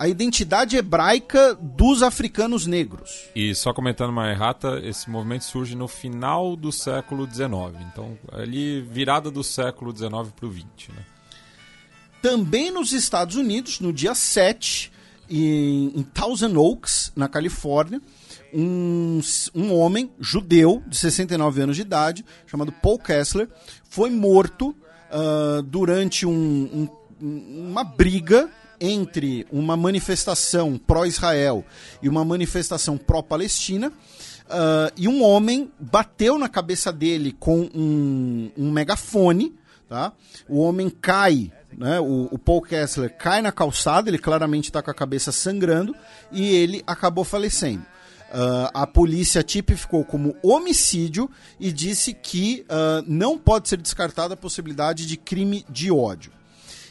a 0.00 0.08
identidade 0.08 0.78
hebraica 0.78 1.54
dos 1.60 2.02
africanos 2.02 2.66
negros. 2.66 3.28
E 3.36 3.54
só 3.54 3.70
comentando 3.74 4.08
uma 4.08 4.30
errata, 4.30 4.80
esse 4.82 5.10
movimento 5.10 5.44
surge 5.44 5.76
no 5.76 5.86
final 5.86 6.56
do 6.56 6.72
século 6.72 7.30
XIX. 7.30 7.86
Então, 7.92 8.16
ali, 8.32 8.80
virada 8.80 9.30
do 9.30 9.44
século 9.44 9.94
XIX 9.94 10.32
para 10.34 10.46
o 10.46 10.50
XX. 10.50 10.88
Né? 10.96 11.04
Também 12.22 12.70
nos 12.70 12.94
Estados 12.94 13.36
Unidos, 13.36 13.78
no 13.78 13.92
dia 13.92 14.14
7, 14.14 14.90
em, 15.28 15.92
em 15.94 16.02
Thousand 16.02 16.56
Oaks, 16.56 17.12
na 17.14 17.28
Califórnia, 17.28 18.00
um, 18.54 19.20
um 19.54 19.74
homem 19.74 20.10
judeu 20.18 20.82
de 20.86 20.96
69 20.96 21.60
anos 21.60 21.76
de 21.76 21.82
idade, 21.82 22.24
chamado 22.46 22.72
Paul 22.72 22.98
Kessler, 22.98 23.50
foi 23.84 24.08
morto 24.08 24.74
uh, 25.10 25.62
durante 25.62 26.24
um, 26.24 26.88
um, 27.20 27.68
uma 27.68 27.84
briga 27.84 28.50
entre 28.80 29.46
uma 29.50 29.76
manifestação 29.76 30.78
pró-Israel 30.78 31.64
e 32.02 32.08
uma 32.08 32.24
manifestação 32.24 32.96
pró-Palestina. 32.96 33.88
Uh, 33.88 34.92
e 34.96 35.06
um 35.06 35.22
homem 35.22 35.70
bateu 35.78 36.38
na 36.38 36.48
cabeça 36.48 36.92
dele 36.92 37.36
com 37.38 37.68
um, 37.74 38.50
um 38.56 38.70
megafone. 38.70 39.54
Tá? 39.88 40.12
O 40.48 40.60
homem 40.60 40.88
cai 40.88 41.52
né? 41.76 42.00
O, 42.00 42.28
o, 42.32 42.38
Paul 42.38 42.60
Kessler 42.62 43.16
cai 43.16 43.40
na 43.40 43.52
calçada, 43.52 44.10
ele 44.10 44.18
claramente 44.18 44.68
está 44.68 44.82
com 44.82 44.90
a 44.90 44.94
cabeça 44.94 45.30
sangrando 45.30 45.94
e 46.32 46.54
ele 46.54 46.82
acabou 46.86 47.24
falecendo. 47.24 47.84
Uh, 48.30 48.70
a 48.72 48.86
polícia 48.86 49.42
tipificou 49.42 50.04
como 50.04 50.36
homicídio 50.40 51.28
e 51.58 51.72
disse 51.72 52.14
que 52.14 52.64
uh, 52.68 53.04
não 53.06 53.36
pode 53.36 53.68
ser 53.68 53.76
descartada 53.76 54.34
a 54.34 54.36
possibilidade 54.36 55.04
de 55.04 55.16
crime 55.16 55.64
de 55.68 55.90
ódio. 55.90 56.32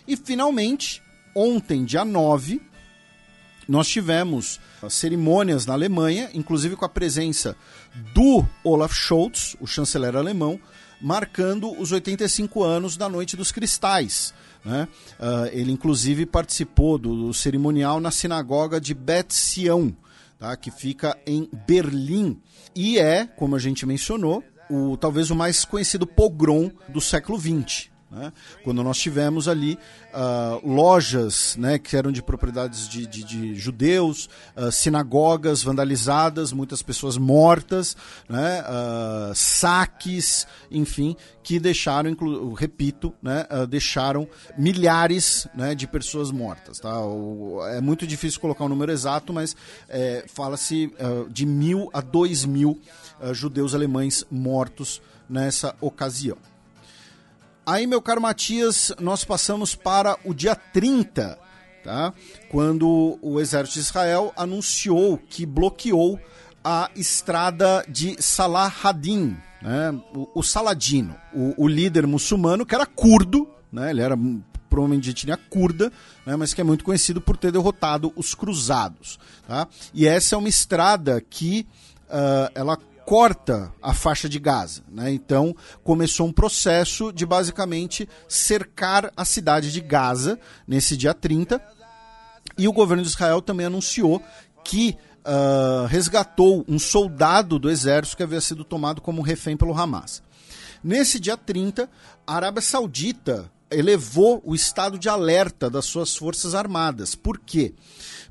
E 0.05 0.17
finalmente, 0.17 1.01
ontem, 1.35 1.83
dia 1.83 2.03
9, 2.03 2.61
nós 3.67 3.87
tivemos 3.87 4.59
cerimônias 4.89 5.65
na 5.65 5.73
Alemanha, 5.73 6.29
inclusive 6.33 6.75
com 6.75 6.85
a 6.85 6.89
presença 6.89 7.55
do 8.13 8.45
Olaf 8.63 8.93
Scholz, 8.93 9.55
o 9.59 9.67
chanceler 9.67 10.15
alemão, 10.15 10.59
marcando 11.01 11.71
os 11.79 11.91
85 11.91 12.63
anos 12.63 12.97
da 12.97 13.07
Noite 13.07 13.37
dos 13.37 13.51
Cristais. 13.51 14.33
Né? 14.63 14.87
Uh, 15.19 15.47
ele, 15.51 15.71
inclusive, 15.71 16.25
participou 16.25 16.97
do, 16.97 17.27
do, 17.27 17.33
cerimonial 17.33 17.99
na 17.99 18.11
sinagoga 18.11 18.81
de 18.81 18.93
Bet 18.93 19.33
Sion, 19.33 19.91
tá? 20.37 20.55
que 20.57 20.71
fica 20.71 21.17
em 21.25 21.49
Berlim. 21.67 22.41
E 22.75 22.99
é, 22.99 23.25
como 23.25 23.55
a 23.55 23.59
gente 23.59 23.85
mencionou, 23.85 24.43
o, 24.69 24.97
talvez 24.97 25.31
o 25.31 25.35
mais 25.35 25.63
conhecido 25.63 26.05
pogrom 26.05 26.71
do 26.89 26.99
século 26.99 27.39
XX. 27.39 27.89
Né? 28.11 28.33
Quando 28.63 28.83
nós 28.83 28.97
tivemos 28.97 29.47
ali 29.47 29.77
uh, 30.13 30.67
lojas 30.67 31.55
né, 31.57 31.77
que 31.77 31.95
eram 31.95 32.11
de 32.11 32.23
propriedades 32.23 32.89
de, 32.89 33.05
de, 33.05 33.23
de 33.23 33.55
judeus, 33.55 34.27
uh, 34.57 34.71
sinagogas 34.71 35.61
vandalizadas, 35.61 36.51
muitas 36.51 36.81
pessoas 36.81 37.17
mortas, 37.17 37.95
né, 38.27 38.63
uh, 38.63 39.35
saques, 39.35 40.47
enfim, 40.71 41.15
que 41.43 41.59
deixaram, 41.59 42.15
repito, 42.55 43.13
né, 43.21 43.45
deixaram 43.67 44.27
milhares 44.57 45.47
né, 45.53 45.75
de 45.75 45.87
pessoas 45.87 46.31
mortas. 46.31 46.79
Tá? 46.79 46.99
O, 47.05 47.63
é 47.67 47.79
muito 47.79 48.07
difícil 48.07 48.39
colocar 48.39 48.63
o 48.63 48.67
um 48.67 48.69
número 48.69 48.91
exato, 48.91 49.31
mas 49.31 49.55
é, 49.87 50.25
fala-se 50.27 50.91
de 51.31 51.45
mil 51.45 51.89
a 51.91 52.01
dois 52.01 52.45
mil 52.45 52.79
judeus 53.33 53.73
alemães 53.73 54.23
mortos 54.29 55.01
nessa 55.27 55.75
ocasião. 55.81 56.37
Aí, 57.69 57.85
meu 57.85 58.01
caro 58.01 58.19
Matias, 58.19 58.91
nós 58.99 59.23
passamos 59.23 59.75
para 59.75 60.17
o 60.25 60.33
dia 60.33 60.55
30, 60.55 61.37
tá? 61.83 62.11
quando 62.49 63.19
o 63.21 63.39
exército 63.39 63.75
de 63.75 63.81
Israel 63.81 64.33
anunciou 64.35 65.19
que 65.19 65.45
bloqueou 65.45 66.19
a 66.63 66.89
estrada 66.95 67.85
de 67.87 68.19
Salah 68.19 68.73
Hadin, 68.83 69.37
né? 69.61 69.91
o, 70.15 70.39
o 70.39 70.41
Saladino, 70.41 71.15
o, 71.31 71.65
o, 71.65 71.67
líder 71.67 72.07
muçulmano 72.07 72.65
que 72.65 72.73
era 72.73 72.87
curdo, 72.87 73.47
né? 73.71 73.91
ele 73.91 74.01
era 74.01 74.17
provavelmente 74.67 75.03
de 75.03 75.11
etnia 75.11 75.37
curda, 75.37 75.93
né? 76.25 76.35
mas 76.35 76.55
que 76.55 76.61
é 76.61 76.63
muito 76.63 76.83
conhecido 76.83 77.21
por 77.21 77.37
ter 77.37 77.51
derrotado 77.51 78.11
os 78.15 78.33
cruzados. 78.33 79.19
Tá? 79.47 79.67
E 79.93 80.07
essa 80.07 80.33
é 80.33 80.37
uma 80.39 80.49
estrada 80.49 81.21
que 81.21 81.67
uh, 82.07 82.49
ela 82.55 82.79
corta 83.09 83.73
a 83.81 83.91
faixa 83.91 84.29
de 84.29 84.37
Gaza. 84.37 84.83
Né? 84.87 85.11
Então 85.11 85.55
começou 85.83 86.27
um 86.27 86.31
processo 86.31 87.11
de 87.11 87.25
basicamente 87.25 88.07
cercar 88.27 89.11
a 89.17 89.25
cidade 89.25 89.71
de 89.71 89.81
Gaza 89.81 90.39
nesse 90.67 90.95
dia 90.95 91.11
30. 91.11 91.59
E 92.55 92.67
o 92.67 92.71
governo 92.71 93.01
de 93.01 93.09
Israel 93.09 93.41
também 93.41 93.65
anunciou 93.65 94.21
que 94.63 94.95
uh, 95.25 95.87
resgatou 95.87 96.63
um 96.67 96.77
soldado 96.77 97.57
do 97.57 97.71
exército 97.71 98.15
que 98.15 98.21
havia 98.21 98.39
sido 98.39 98.63
tomado 98.63 99.01
como 99.01 99.23
refém 99.23 99.57
pelo 99.57 99.75
Hamas. 99.75 100.21
Nesse 100.83 101.19
dia 101.19 101.35
30, 101.35 101.89
a 102.27 102.35
Arábia 102.35 102.61
Saudita 102.61 103.51
elevou 103.71 104.39
o 104.45 104.53
estado 104.53 104.99
de 104.99 105.09
alerta 105.09 105.67
das 105.67 105.85
suas 105.85 106.15
forças 106.15 106.53
armadas. 106.53 107.15
Por 107.15 107.39
quê? 107.39 107.73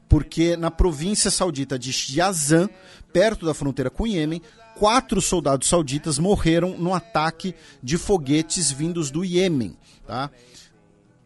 Porque 0.09 0.57
na 0.57 0.71
província 0.71 1.33
saudita 1.33 1.77
de 1.77 1.93
Yazan, 2.17 2.69
perto 3.13 3.45
da 3.45 3.53
fronteira 3.53 3.91
com 3.91 4.05
o 4.05 4.07
Iêmen, 4.07 4.41
quatro 4.79 5.21
soldados 5.21 5.69
sauditas 5.69 6.19
morreram 6.19 6.79
no 6.79 6.95
ataque 6.95 7.55
de 7.83 7.99
foguetes 7.99 8.71
vindos 8.71 9.11
do 9.11 9.25
Iêmen. 9.25 9.77
Tá? 10.07 10.31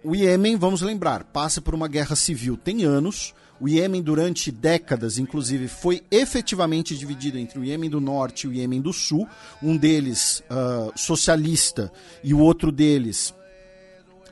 O 0.03 0.17
Iêmen, 0.17 0.57
vamos 0.57 0.81
lembrar, 0.81 1.25
passa 1.25 1.61
por 1.61 1.75
uma 1.75 1.87
guerra 1.87 2.17
civil 2.17 2.57
tem 2.57 2.85
anos. 2.85 3.35
O 3.61 3.69
Iêmen, 3.69 4.03
durante 4.03 4.51
décadas, 4.51 5.19
inclusive, 5.19 5.69
foi 5.69 6.03
efetivamente 6.11 6.97
dividido 6.97 7.39
entre 7.39 7.61
o 7.61 7.65
Iêmen 7.65 7.89
do 7.89 8.01
Norte 8.01 8.45
e 8.45 8.51
o 8.51 8.53
Iêmen 8.53 8.81
do 8.81 8.93
Sul. 8.93 9.29
Um 9.63 9.77
deles 9.77 10.43
uh, 10.51 10.91
socialista 10.97 11.93
e 12.25 12.35
o 12.35 12.41
outro 12.41 12.73
deles 12.73 13.33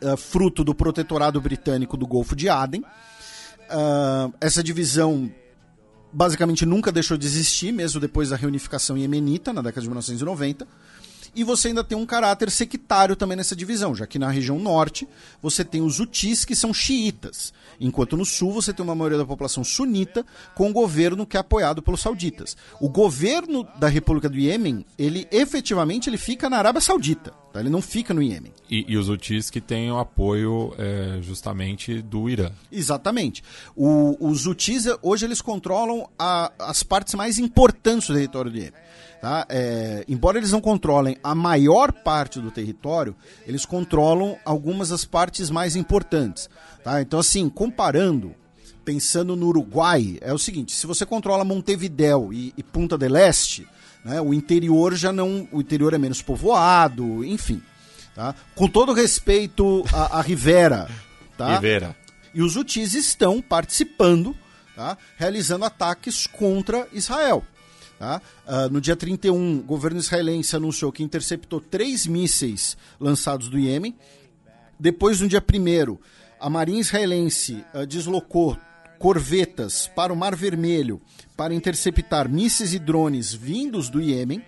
uh, 0.02 0.16
fruto 0.16 0.64
do 0.64 0.74
protetorado 0.74 1.40
britânico 1.40 1.96
do 1.96 2.08
Golfo 2.08 2.34
de 2.34 2.48
Aden. 2.48 2.80
Uh, 2.80 4.34
essa 4.40 4.64
divisão 4.64 5.30
basicamente 6.12 6.66
nunca 6.66 6.90
deixou 6.92 7.16
de 7.16 7.26
existir, 7.26 7.72
mesmo 7.72 8.00
depois 8.00 8.30
da 8.30 8.36
reunificação 8.36 8.96
iemenita, 8.96 9.52
na 9.52 9.62
década 9.62 9.82
de 9.82 9.88
1990. 9.88 10.66
E 11.34 11.44
você 11.44 11.68
ainda 11.68 11.84
tem 11.84 11.96
um 11.96 12.06
caráter 12.06 12.50
sectário 12.50 13.14
também 13.14 13.36
nessa 13.36 13.54
divisão, 13.54 13.94
já 13.94 14.06
que 14.06 14.18
na 14.18 14.30
região 14.30 14.58
norte 14.58 15.06
você 15.42 15.64
tem 15.64 15.80
os 15.80 16.00
Houthis, 16.00 16.44
que 16.44 16.56
são 16.56 16.74
xiitas, 16.74 17.52
enquanto 17.78 18.16
no 18.16 18.24
sul 18.24 18.52
você 18.52 18.72
tem 18.72 18.84
uma 18.84 18.94
maioria 18.94 19.18
da 19.18 19.24
população 19.24 19.62
sunita 19.62 20.24
com 20.54 20.68
um 20.68 20.72
governo 20.72 21.26
que 21.26 21.36
é 21.36 21.40
apoiado 21.40 21.82
pelos 21.82 22.00
sauditas. 22.00 22.56
O 22.80 22.88
governo 22.88 23.66
da 23.78 23.88
República 23.88 24.28
do 24.28 24.38
Iêmen, 24.38 24.84
ele 24.98 25.26
efetivamente 25.30 26.10
ele 26.10 26.18
fica 26.18 26.50
na 26.50 26.58
Arábia 26.58 26.80
Saudita, 26.80 27.32
tá? 27.52 27.60
ele 27.60 27.70
não 27.70 27.80
fica 27.80 28.12
no 28.12 28.22
Iêmen. 28.22 28.52
E, 28.68 28.84
e 28.88 28.96
os 28.96 29.08
Houthis 29.08 29.50
que 29.50 29.60
têm 29.60 29.90
o 29.90 29.98
apoio 29.98 30.74
é, 30.78 31.18
justamente 31.22 32.02
do 32.02 32.28
Irã. 32.28 32.50
Exatamente. 32.70 33.42
O, 33.76 34.16
os 34.20 34.46
Houthis, 34.46 34.86
hoje, 35.02 35.24
eles 35.24 35.40
controlam 35.40 36.08
a, 36.18 36.52
as 36.58 36.82
partes 36.82 37.14
mais 37.14 37.38
importantes 37.38 38.08
do 38.08 38.14
território 38.14 38.50
do 38.50 38.58
Iêmen. 38.58 38.89
Tá? 39.20 39.46
É, 39.50 40.02
embora 40.08 40.38
eles 40.38 40.52
não 40.52 40.62
controlem 40.62 41.18
a 41.22 41.34
maior 41.34 41.92
parte 41.92 42.40
do 42.40 42.50
território, 42.50 43.14
eles 43.46 43.66
controlam 43.66 44.38
algumas 44.46 44.88
das 44.88 45.04
partes 45.04 45.50
mais 45.50 45.76
importantes. 45.76 46.48
Tá? 46.82 47.02
Então, 47.02 47.20
assim, 47.20 47.50
comparando, 47.50 48.34
pensando 48.82 49.36
no 49.36 49.48
Uruguai, 49.48 50.16
é 50.22 50.32
o 50.32 50.38
seguinte: 50.38 50.74
se 50.74 50.86
você 50.86 51.04
controla 51.04 51.44
Montevidéu 51.44 52.32
e, 52.32 52.54
e 52.56 52.62
Punta 52.62 52.96
del 52.96 53.14
Este, 53.14 53.68
né, 54.02 54.20
o 54.22 54.32
interior 54.32 54.94
já 54.94 55.12
não. 55.12 55.46
O 55.52 55.60
interior 55.60 55.92
é 55.92 55.98
menos 55.98 56.22
povoado, 56.22 57.22
enfim. 57.22 57.62
Tá? 58.14 58.34
Com 58.54 58.68
todo 58.68 58.94
respeito 58.94 59.84
à, 59.92 60.18
à 60.18 60.22
Rivera. 60.22 60.88
Tá? 61.36 61.56
Rivera. 61.56 61.94
E 62.32 62.42
os 62.42 62.56
Houthis 62.56 62.94
estão 62.94 63.42
participando, 63.42 64.34
tá? 64.74 64.96
realizando 65.18 65.64
ataques 65.64 66.26
contra 66.26 66.88
Israel. 66.92 67.44
Tá? 68.00 68.22
Uh, 68.46 68.72
no 68.72 68.80
dia 68.80 68.96
31, 68.96 69.58
o 69.58 69.62
governo 69.62 69.98
israelense 69.98 70.56
anunciou 70.56 70.90
que 70.90 71.02
interceptou 71.02 71.60
três 71.60 72.06
mísseis 72.06 72.74
lançados 72.98 73.50
do 73.50 73.58
Iêmen. 73.58 73.94
Depois, 74.78 75.20
no 75.20 75.28
dia 75.28 75.44
1, 75.46 75.98
a 76.40 76.48
Marinha 76.48 76.80
Israelense 76.80 77.62
uh, 77.74 77.86
deslocou 77.86 78.56
corvetas 78.98 79.86
para 79.94 80.14
o 80.14 80.16
Mar 80.16 80.34
Vermelho 80.34 80.98
para 81.36 81.52
interceptar 81.52 82.26
mísseis 82.26 82.72
e 82.72 82.78
drones 82.78 83.34
vindos 83.34 83.90
do 83.90 84.00
Iêmen. 84.00 84.42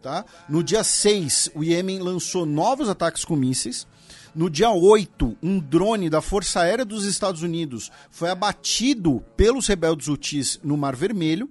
Tá? 0.00 0.24
No 0.48 0.62
dia 0.62 0.84
6, 0.84 1.50
o 1.56 1.64
Iêmen 1.64 1.98
lançou 1.98 2.46
novos 2.46 2.88
ataques 2.88 3.24
com 3.24 3.34
mísseis. 3.34 3.84
No 4.34 4.48
dia 4.48 4.70
8, 4.70 5.36
um 5.42 5.58
drone 5.58 6.08
da 6.08 6.22
Força 6.22 6.60
Aérea 6.60 6.86
dos 6.86 7.04
Estados 7.04 7.42
Unidos 7.42 7.92
foi 8.10 8.30
abatido 8.30 9.22
pelos 9.36 9.66
rebeldes 9.66 10.08
Houthis 10.08 10.58
no 10.64 10.74
Mar 10.74 10.96
Vermelho. 10.96 11.50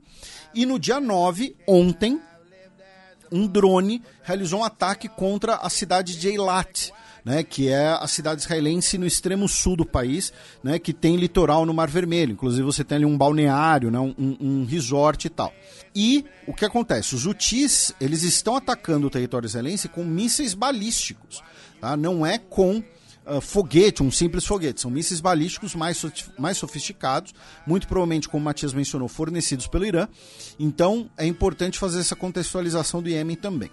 E 0.54 0.66
no 0.66 0.80
dia 0.80 1.00
9, 1.00 1.56
ontem, 1.68 2.20
um 3.32 3.46
drone 3.46 4.02
realizou 4.24 4.62
um 4.62 4.64
ataque 4.64 5.08
contra 5.08 5.56
a 5.58 5.70
cidade 5.70 6.18
de 6.18 6.28
Eilat, 6.28 6.92
né, 7.24 7.44
que 7.44 7.70
é 7.70 7.90
a 7.90 8.08
cidade 8.08 8.42
israelense 8.42 8.98
no 8.98 9.06
extremo 9.06 9.48
sul 9.48 9.76
do 9.76 9.86
país, 9.86 10.34
né, 10.64 10.80
que 10.80 10.92
tem 10.92 11.16
litoral 11.18 11.68
no 11.68 11.74
Mar 11.76 11.88
Vermelho. 11.88 12.34
Inclusive 12.34 12.64
você 12.64 12.84
tem 12.84 12.96
ali 12.96 13.06
um 13.06 13.16
balneário, 13.16 13.92
né, 13.92 14.00
um, 14.00 14.38
um 14.40 14.66
resort 14.66 15.28
e 15.28 15.30
tal. 15.30 15.54
E 15.96 16.26
o 16.48 16.54
que 16.54 16.66
acontece? 16.66 17.14
Os 17.14 17.28
Houthis, 17.28 17.94
eles 18.02 18.24
estão 18.24 18.56
atacando 18.56 19.06
o 19.06 19.10
território 19.10 19.46
israelense 19.46 19.88
com 19.88 20.04
mísseis 20.04 20.56
balísticos. 20.56 21.44
Tá? 21.82 21.98
Não 21.98 22.24
é 22.24 22.38
com 22.38 22.78
uh, 23.26 23.42
foguete, 23.42 24.04
um 24.04 24.12
simples 24.12 24.46
foguete. 24.46 24.80
São 24.80 24.92
mísseis 24.92 25.20
balísticos 25.20 25.74
mais, 25.74 26.00
mais 26.38 26.58
sofisticados, 26.58 27.34
muito 27.66 27.88
provavelmente, 27.88 28.30
como 28.30 28.44
o 28.44 28.46
Matias 28.46 28.72
mencionou, 28.72 29.08
fornecidos 29.08 29.66
pelo 29.66 29.84
Irã. 29.84 30.08
Então, 30.60 31.10
é 31.18 31.26
importante 31.26 31.80
fazer 31.80 32.00
essa 32.00 32.16
contextualização 32.16 33.02
do 33.02 33.10
Iêmen 33.10 33.36
também. 33.36 33.72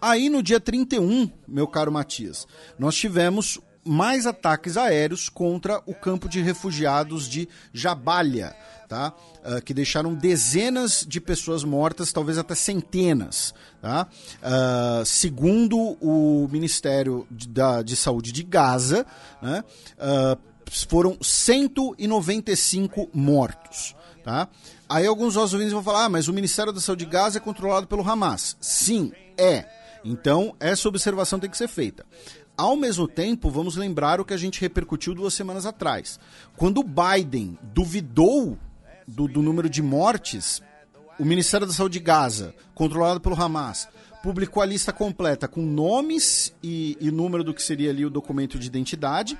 Aí, 0.00 0.30
no 0.30 0.42
dia 0.42 0.58
31, 0.58 1.30
meu 1.46 1.68
caro 1.68 1.92
Matias, 1.92 2.48
nós 2.78 2.96
tivemos 2.96 3.60
mais 3.84 4.26
ataques 4.26 4.76
aéreos 4.76 5.28
contra 5.28 5.82
o 5.86 5.94
campo 5.94 6.28
de 6.28 6.40
refugiados 6.40 7.28
de 7.28 7.48
Jabalia, 7.72 8.54
tá? 8.88 9.12
Uh, 9.44 9.62
que 9.62 9.74
deixaram 9.74 10.14
dezenas 10.14 11.04
de 11.06 11.20
pessoas 11.20 11.64
mortas, 11.64 12.12
talvez 12.12 12.38
até 12.38 12.54
centenas. 12.54 13.54
Tá? 13.80 14.06
Uh, 14.40 15.04
segundo 15.04 15.78
o 16.00 16.48
Ministério 16.50 17.26
de, 17.30 17.48
da, 17.48 17.82
de 17.82 17.94
Saúde 17.96 18.32
de 18.32 18.42
Gaza, 18.42 19.04
né? 19.42 19.62
Uh, 19.98 20.54
foram 20.88 21.18
195 21.20 23.10
mortos. 23.12 23.94
Tá? 24.24 24.48
Aí 24.88 25.06
alguns 25.06 25.36
ouvintes 25.36 25.72
vão 25.72 25.82
falar, 25.82 26.06
ah, 26.06 26.08
mas 26.08 26.28
o 26.28 26.32
Ministério 26.32 26.72
da 26.72 26.80
Saúde 26.80 27.04
de 27.04 27.10
Gaza 27.10 27.38
é 27.38 27.40
controlado 27.40 27.86
pelo 27.86 28.08
Hamas. 28.08 28.56
Sim, 28.58 29.12
é. 29.36 29.66
Então, 30.04 30.54
essa 30.60 30.88
observação 30.88 31.38
tem 31.38 31.50
que 31.50 31.56
ser 31.56 31.68
feita. 31.68 32.04
Ao 32.56 32.76
mesmo 32.76 33.08
tempo, 33.08 33.50
vamos 33.50 33.76
lembrar 33.76 34.20
o 34.20 34.24
que 34.24 34.32
a 34.32 34.36
gente 34.36 34.60
repercutiu 34.60 35.12
duas 35.12 35.34
semanas 35.34 35.66
atrás. 35.66 36.20
Quando 36.56 36.78
o 36.78 36.84
Biden 36.84 37.58
duvidou 37.74 38.56
do, 39.08 39.26
do 39.26 39.42
número 39.42 39.68
de 39.68 39.82
mortes, 39.82 40.62
o 41.18 41.24
Ministério 41.24 41.66
da 41.66 41.72
Saúde 41.72 41.98
de 41.98 42.04
Gaza, 42.04 42.54
controlado 42.72 43.20
pelo 43.20 43.40
Hamas, 43.40 43.88
publicou 44.22 44.62
a 44.62 44.66
lista 44.66 44.92
completa 44.92 45.48
com 45.48 45.62
nomes 45.62 46.54
e, 46.62 46.96
e 47.00 47.10
número 47.10 47.42
do 47.42 47.52
que 47.52 47.62
seria 47.62 47.90
ali 47.90 48.06
o 48.06 48.10
documento 48.10 48.58
de 48.58 48.68
identidade. 48.68 49.36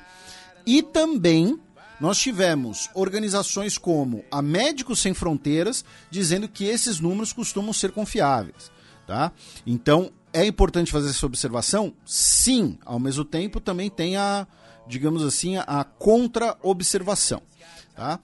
E 0.66 0.82
também 0.82 1.58
nós 2.00 2.18
tivemos 2.18 2.90
organizações 2.94 3.78
como 3.78 4.24
a 4.30 4.42
Médicos 4.42 4.98
Sem 4.98 5.14
Fronteiras 5.14 5.84
dizendo 6.10 6.48
que 6.48 6.64
esses 6.64 6.98
números 6.98 7.32
costumam 7.32 7.72
ser 7.72 7.92
confiáveis. 7.92 8.72
Tá? 9.06 9.30
Então, 9.66 10.10
é 10.34 10.44
importante 10.44 10.92
fazer 10.92 11.10
essa 11.10 11.24
observação? 11.24 11.94
Sim. 12.04 12.76
Ao 12.84 12.98
mesmo 12.98 13.24
tempo, 13.24 13.60
também 13.60 13.88
tem 13.88 14.16
a, 14.16 14.46
digamos 14.86 15.22
assim, 15.22 15.56
a 15.56 15.84
contra-observação. 15.84 17.40
Tá? 17.94 18.18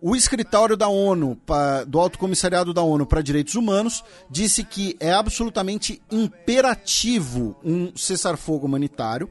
O 0.00 0.16
escritório 0.16 0.78
da 0.78 0.88
ONU, 0.88 1.38
do 1.86 2.00
Alto 2.00 2.18
Comissariado 2.18 2.72
da 2.72 2.80
ONU 2.80 3.04
para 3.04 3.20
Direitos 3.20 3.54
Humanos, 3.54 4.02
disse 4.30 4.64
que 4.64 4.96
é 4.98 5.12
absolutamente 5.12 6.00
imperativo 6.10 7.54
um 7.62 7.92
cessar-fogo 7.94 8.64
humanitário. 8.64 9.28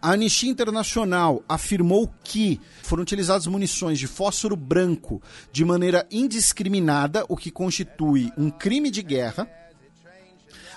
A 0.00 0.12
Anistia 0.12 0.50
Internacional 0.50 1.42
afirmou 1.48 2.08
que 2.22 2.60
foram 2.82 3.02
utilizadas 3.02 3.46
munições 3.46 3.98
de 3.98 4.06
fósforo 4.06 4.54
branco 4.54 5.20
de 5.50 5.64
maneira 5.64 6.06
indiscriminada, 6.10 7.24
o 7.28 7.36
que 7.36 7.50
constitui 7.50 8.30
um 8.36 8.50
crime 8.50 8.90
de 8.92 9.02
guerra. 9.02 9.48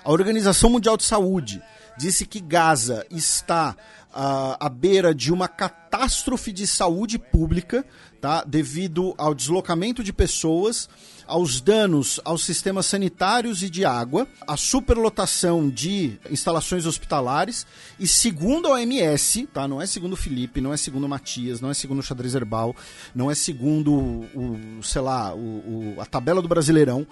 A 0.05 0.11
Organização 0.11 0.69
Mundial 0.69 0.95
de 0.95 1.03
Saúde 1.03 1.59
disse 1.97 2.27
que 2.27 2.39
Gaza 2.39 3.03
está 3.09 3.75
uh, 4.11 4.55
à 4.59 4.69
beira 4.69 5.15
de 5.15 5.33
uma 5.33 5.47
catástrofe 5.47 6.51
de 6.51 6.67
saúde 6.67 7.17
pública, 7.17 7.83
tá? 8.21 8.43
devido 8.43 9.15
ao 9.17 9.33
deslocamento 9.33 10.03
de 10.03 10.13
pessoas, 10.13 10.87
aos 11.25 11.59
danos 11.59 12.19
aos 12.23 12.45
sistemas 12.45 12.85
sanitários 12.85 13.63
e 13.63 13.69
de 13.69 13.83
água, 13.83 14.27
à 14.47 14.55
superlotação 14.55 15.71
de 15.71 16.19
instalações 16.29 16.85
hospitalares 16.85 17.65
e 17.99 18.07
segundo 18.07 18.67
a 18.67 18.73
OMS, 18.73 19.47
tá? 19.47 19.67
Não 19.67 19.81
é 19.81 19.87
segundo 19.87 20.13
o 20.13 20.17
Felipe, 20.17 20.61
não 20.61 20.71
é 20.71 20.77
segundo 20.77 21.05
o 21.05 21.09
Matias, 21.09 21.61
não 21.61 21.71
é 21.71 21.73
segundo 21.73 21.97
o 21.97 22.03
Xadrez 22.03 22.35
Herbal, 22.35 22.75
não 23.15 23.31
é 23.31 23.33
segundo 23.33 23.91
o, 23.91 24.79
o 24.79 24.83
sei 24.83 25.01
lá, 25.01 25.33
o, 25.33 25.95
o, 25.95 25.95
a 25.99 26.05
tabela 26.05 26.43
do 26.43 26.47
Brasileirão. 26.47 27.07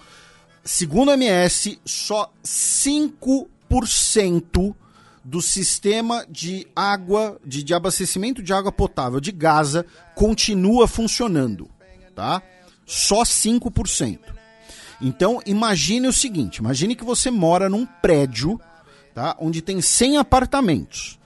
Segundo 0.64 1.10
a 1.10 1.14
OMS, 1.14 1.78
só 1.84 2.32
5% 2.42 4.74
do 5.22 5.42
sistema 5.42 6.26
de 6.28 6.66
água, 6.74 7.38
de, 7.44 7.62
de 7.62 7.74
abastecimento 7.74 8.42
de 8.42 8.52
água 8.52 8.72
potável 8.72 9.20
de 9.20 9.30
Gaza 9.30 9.84
continua 10.14 10.88
funcionando, 10.88 11.68
tá? 12.14 12.42
Só 12.86 13.24
5%. 13.24 14.20
Então, 15.02 15.42
imagine 15.44 16.08
o 16.08 16.12
seguinte, 16.12 16.58
imagine 16.58 16.96
que 16.96 17.04
você 17.04 17.30
mora 17.30 17.68
num 17.68 17.84
prédio, 17.84 18.58
tá? 19.14 19.36
Onde 19.38 19.60
tem 19.60 19.82
100 19.82 20.16
apartamentos 20.16 21.18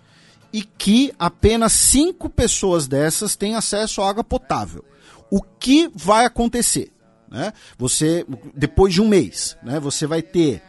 e 0.53 0.63
que 0.63 1.13
apenas 1.17 1.75
5 1.75 2.29
pessoas 2.31 2.89
dessas 2.89 3.37
têm 3.37 3.55
acesso 3.55 4.03
à 4.03 4.09
água 4.09 4.25
potável. 4.25 4.85
O 5.31 5.43
que 5.43 5.89
vai 5.95 6.25
acontecer? 6.25 6.91
Né? 7.31 7.53
Você, 7.77 8.25
depois 8.55 8.95
de 8.95 9.03
um 9.03 9.09
mês, 9.09 9.57
né? 9.63 9.79
Você 9.81 10.07
vai 10.07 10.23
ter 10.23 10.63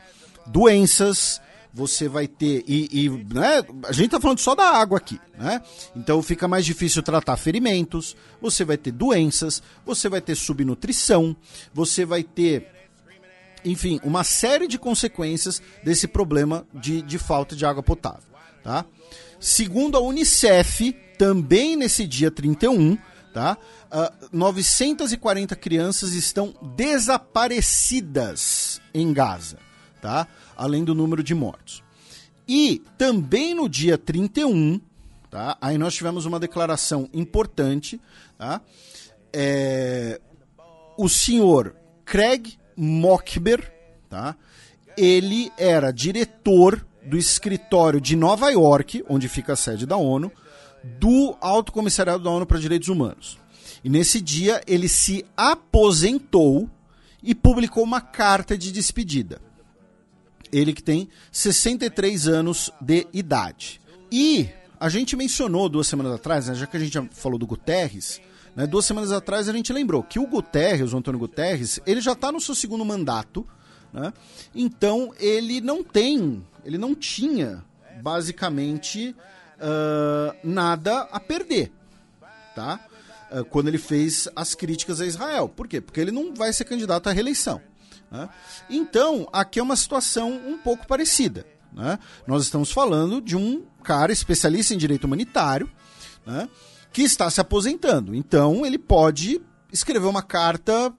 doenças, 0.45 1.41
você 1.73 2.09
vai 2.09 2.27
ter. 2.27 2.63
E, 2.67 3.05
e 3.05 3.09
né, 3.09 3.63
a 3.87 3.91
gente 3.91 4.07
está 4.07 4.19
falando 4.19 4.39
só 4.39 4.55
da 4.55 4.69
água 4.69 4.97
aqui, 4.97 5.19
né? 5.37 5.61
Então 5.95 6.21
fica 6.21 6.47
mais 6.47 6.65
difícil 6.65 7.01
tratar 7.03 7.37
ferimentos, 7.37 8.15
você 8.41 8.65
vai 8.65 8.77
ter 8.77 8.91
doenças, 8.91 9.61
você 9.85 10.09
vai 10.09 10.21
ter 10.21 10.35
subnutrição, 10.35 11.35
você 11.73 12.05
vai 12.05 12.23
ter. 12.23 12.67
Enfim, 13.63 13.99
uma 14.03 14.23
série 14.23 14.67
de 14.67 14.77
consequências 14.77 15.61
desse 15.83 16.07
problema 16.07 16.65
de, 16.73 17.01
de 17.01 17.17
falta 17.17 17.55
de 17.55 17.65
água 17.65 17.83
potável. 17.83 18.29
Tá? 18.63 18.85
Segundo 19.39 19.97
a 19.97 20.01
Unicef, 20.01 20.93
também 21.17 21.75
nesse 21.75 22.07
dia 22.07 22.31
31, 22.31 22.97
tá? 23.33 23.57
Uh, 23.91 24.29
940 24.31 25.55
crianças 25.55 26.13
estão 26.13 26.53
desaparecidas 26.75 28.79
em 28.93 29.11
Gaza 29.13 29.57
tá? 30.01 30.27
Além 30.55 30.83
do 30.83 30.95
número 30.95 31.23
de 31.23 31.35
mortos. 31.35 31.83
E 32.47 32.81
também 32.97 33.53
no 33.53 33.69
dia 33.69 33.97
31, 33.97 34.81
tá? 35.29 35.57
Aí 35.61 35.77
nós 35.77 35.93
tivemos 35.93 36.25
uma 36.25 36.39
declaração 36.39 37.09
importante, 37.13 38.01
tá? 38.37 38.61
É, 39.31 40.19
o 40.97 41.07
senhor 41.07 41.75
Craig 42.03 42.57
Mockber, 42.75 43.71
tá? 44.09 44.35
Ele 44.97 45.51
era 45.57 45.91
diretor 45.91 46.85
do 47.05 47.17
escritório 47.17 48.01
de 48.01 48.15
Nova 48.15 48.49
York, 48.49 49.03
onde 49.07 49.29
fica 49.29 49.53
a 49.53 49.55
sede 49.55 49.85
da 49.85 49.95
ONU, 49.95 50.31
do 50.83 51.35
Alto 51.41 51.71
Comissariado 51.71 52.23
da 52.23 52.29
ONU 52.29 52.45
para 52.45 52.59
Direitos 52.59 52.89
Humanos. 52.89 53.37
E 53.83 53.89
nesse 53.89 54.19
dia 54.19 54.61
ele 54.67 54.89
se 54.89 55.25
aposentou 55.35 56.69
e 57.21 57.35
publicou 57.35 57.83
uma 57.83 58.01
carta 58.01 58.57
de 58.57 58.71
despedida. 58.71 59.41
Ele 60.51 60.73
que 60.73 60.83
tem 60.83 61.09
63 61.31 62.27
anos 62.27 62.71
de 62.81 63.07
idade. 63.13 63.79
E 64.11 64.49
a 64.79 64.89
gente 64.89 65.15
mencionou 65.15 65.69
duas 65.69 65.87
semanas 65.87 66.13
atrás, 66.13 66.47
né, 66.47 66.55
já 66.55 66.65
que 66.65 66.77
a 66.77 66.79
gente 66.79 66.93
já 66.93 67.05
falou 67.11 67.37
do 67.37 67.45
Guterres, 67.45 68.21
né, 68.55 68.65
duas 68.65 68.85
semanas 68.85 69.11
atrás 69.11 69.47
a 69.47 69.53
gente 69.53 69.73
lembrou 69.73 70.01
que 70.01 70.17
o 70.17 70.25
Guterres, 70.25 70.93
o 70.93 70.97
Antônio 70.97 71.19
Guterres, 71.19 71.79
ele 71.85 72.01
já 72.01 72.13
está 72.13 72.31
no 72.31 72.39
seu 72.39 72.55
segundo 72.55 72.83
mandato, 72.85 73.45
né, 73.93 74.13
então 74.55 75.13
ele 75.19 75.61
não 75.61 75.83
tem, 75.83 76.43
ele 76.63 76.77
não 76.77 76.95
tinha 76.95 77.63
basicamente 78.01 79.15
uh, 79.59 80.35
nada 80.43 81.01
a 81.11 81.19
perder, 81.19 81.71
tá? 82.55 82.79
Uh, 83.31 83.45
quando 83.45 83.67
ele 83.67 83.77
fez 83.77 84.27
as 84.35 84.55
críticas 84.55 84.99
a 85.01 85.05
Israel. 85.05 85.47
Por 85.49 85.67
quê? 85.67 85.79
Porque 85.79 85.99
ele 85.99 86.11
não 86.11 86.33
vai 86.33 86.51
ser 86.51 86.65
candidato 86.65 87.07
à 87.07 87.11
reeleição. 87.11 87.61
Né? 88.11 88.27
Então, 88.69 89.27
aqui 89.31 89.59
é 89.59 89.63
uma 89.63 89.75
situação 89.75 90.31
um 90.31 90.57
pouco 90.57 90.87
parecida. 90.87 91.45
Né? 91.71 91.99
Nós 92.25 92.43
estamos 92.43 92.71
falando 92.71 93.21
de 93.21 93.35
um 93.35 93.63
cara 93.83 94.11
especialista 94.11 94.73
em 94.73 94.77
direito 94.77 95.03
humanitário 95.03 95.69
né? 96.25 96.49
que 96.91 97.03
está 97.03 97.29
se 97.29 97.39
aposentando. 97.39 98.15
Então, 98.15 98.65
ele 98.65 98.79
pode 98.79 99.41
escrever 99.71 100.07
uma 100.07 100.23
carta, 100.23 100.91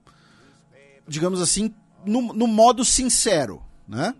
digamos 1.07 1.41
assim, 1.41 1.73
no, 2.05 2.33
no 2.33 2.47
modo 2.47 2.85
sincero. 2.85 3.61
Né? 3.87 4.15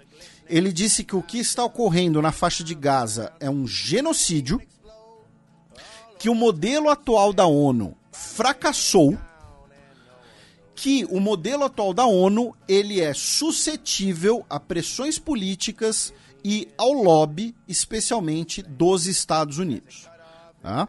Ele 0.52 0.73
disse 0.73 1.03
que 1.03 1.15
o 1.15 1.23
que 1.23 1.40
está 1.40 1.64
ocorrendo 1.64 2.22
na 2.22 2.32
faixa 2.32 2.64
de 2.64 2.76
Gaza 2.76 3.32
é 3.40 3.49
um 3.49 3.65
genocídio, 3.65 4.61
que 6.19 6.30
o 6.30 6.36
modelo 6.36 6.90
atual 6.90 7.32
da 7.32 7.48
ONU 7.48 7.98
fracassou 8.11 9.18
que 10.76 11.06
o 11.11 11.19
modelo 11.19 11.64
atual 11.64 11.94
da 11.94 12.06
ONU 12.06 12.56
ele 12.68 12.99
é 13.02 13.14
suscetível 13.14 14.44
a 14.49 14.60
pressões 14.60 15.19
políticas 15.19 16.11
e 16.44 16.68
ao 16.76 16.91
lobby, 16.91 17.56
especialmente 17.68 18.64
dos 18.64 19.06
Estados 19.06 19.60
Unidos. 19.60 20.10
Tá? 20.61 20.88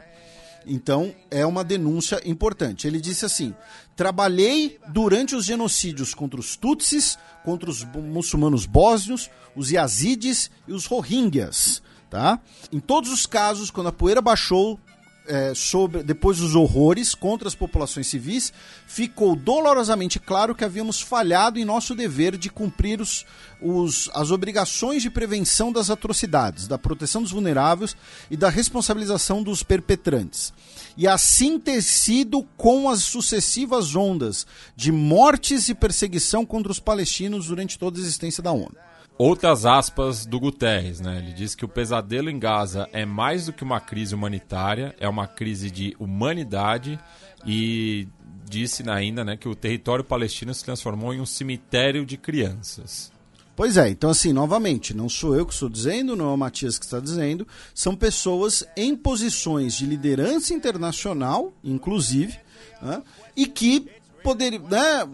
Então 0.66 1.14
é 1.30 1.44
uma 1.44 1.62
denúncia 1.62 2.20
importante. 2.24 2.86
Ele 2.86 3.01
disse 3.01 3.26
assim: 3.26 3.55
trabalhei 3.97 4.78
durante 4.89 5.35
os 5.35 5.44
genocídios 5.44 6.14
contra 6.14 6.40
os 6.40 6.56
Tutsis, 6.56 7.19
contra 7.44 7.70
os 7.70 7.85
muçulmanos 7.85 8.66
bósnios, 8.66 9.31
os 9.55 9.70
Yazidis 9.70 10.51
e 10.66 10.73
os 10.73 10.86
Rohingyas. 10.86 11.82
Tá? 12.10 12.40
Em 12.70 12.78
todos 12.78 13.10
os 13.10 13.27
casos, 13.27 13.70
quando 13.70 13.89
a 13.89 13.93
poeira 13.93 14.20
baixou, 14.20 14.78
é, 15.27 15.55
sobre, 15.55 16.02
depois 16.02 16.39
dos 16.39 16.55
horrores 16.55 17.14
contra 17.14 17.47
as 17.48 17.55
populações 17.55 18.06
civis, 18.06 18.52
ficou 18.86 19.36
dolorosamente 19.36 20.19
claro 20.19 20.55
que 20.55 20.64
havíamos 20.64 21.01
falhado 21.01 21.59
em 21.59 21.64
nosso 21.64 21.94
dever 21.94 22.36
de 22.36 22.51
cumprir 22.51 23.01
os, 23.01 23.24
os, 23.60 24.10
as 24.14 24.31
obrigações 24.31 25.02
de 25.02 25.10
prevenção 25.10 25.73
das 25.73 25.90
atrocidades, 25.90 26.66
da 26.66 26.78
proteção 26.78 27.23
dos 27.23 27.31
vulneráveis 27.31 27.97
e 28.31 28.36
da 28.36 28.48
responsabilização 28.48 29.43
dos 29.43 29.62
perpetrantes. 29.62 30.52
E 30.97 31.09
assim 31.09 31.59
ter 31.59 31.82
sido 31.82 32.43
com 32.56 32.89
as 32.89 33.02
sucessivas 33.02 33.97
ondas 33.97 34.47
de 34.77 34.93
mortes 34.93 35.69
e 35.69 35.74
perseguição 35.74 36.44
contra 36.44 36.70
os 36.70 36.78
palestinos 36.78 37.47
durante 37.47 37.78
toda 37.78 37.98
a 37.98 38.01
existência 38.01 38.43
da 38.43 38.52
ONU. 38.52 38.77
Outras 39.19 39.66
aspas 39.66 40.24
do 40.24 40.40
Guterres, 40.40 41.01
né? 41.01 41.19
Ele 41.19 41.32
diz 41.32 41.55
que 41.55 41.64
o 41.64 41.69
pesadelo 41.69 42.31
em 42.31 42.39
Gaza 42.39 42.89
é 42.93 43.05
mais 43.05 43.47
do 43.47 43.52
que 43.52 43.62
uma 43.62 43.81
crise 43.81 44.14
humanitária, 44.14 44.94
é 44.98 45.09
uma 45.09 45.27
crise 45.27 45.70
de 45.70 45.94
humanidade 45.98 46.98
e 47.47 48.09
disse 48.48 48.89
ainda, 48.89 49.24
né, 49.24 49.36
que 49.36 49.48
o 49.48 49.55
território 49.55 50.05
palestino 50.05 50.52
se 50.52 50.64
transformou 50.64 51.14
em 51.14 51.20
um 51.20 51.27
cemitério 51.27 52.05
de 52.05 52.16
crianças. 52.16 53.12
Pois 53.54 53.76
é, 53.76 53.90
então 53.90 54.08
assim, 54.10 54.32
novamente, 54.32 54.94
não 54.94 55.08
sou 55.08 55.36
eu 55.36 55.44
que 55.44 55.52
estou 55.52 55.68
dizendo, 55.68 56.16
não 56.16 56.30
é 56.30 56.34
o 56.34 56.36
Matias 56.36 56.78
que 56.78 56.86
está 56.86 56.98
dizendo, 56.98 57.46
são 57.74 57.94
pessoas 57.94 58.64
em 58.76 58.96
posições 58.96 59.74
de 59.74 59.84
liderança 59.84 60.54
internacional, 60.54 61.52
inclusive, 61.62 62.38
né, 62.80 63.02
e 63.36 63.46
que 63.46 63.86
poderiam, 64.22 64.62
né, 64.62 65.06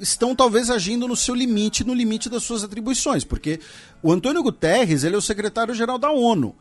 estão 0.00 0.34
talvez 0.34 0.70
agindo 0.70 1.06
no 1.06 1.14
seu 1.14 1.34
limite, 1.34 1.84
no 1.84 1.94
limite 1.94 2.28
das 2.28 2.42
suas 2.42 2.64
atribuições, 2.64 3.22
porque 3.22 3.60
o 4.02 4.12
Antônio 4.12 4.42
Guterres 4.42 5.04
ele 5.04 5.14
é 5.14 5.18
o 5.18 5.22
secretário-geral 5.22 5.98
da 5.98 6.10
ONU. 6.10 6.54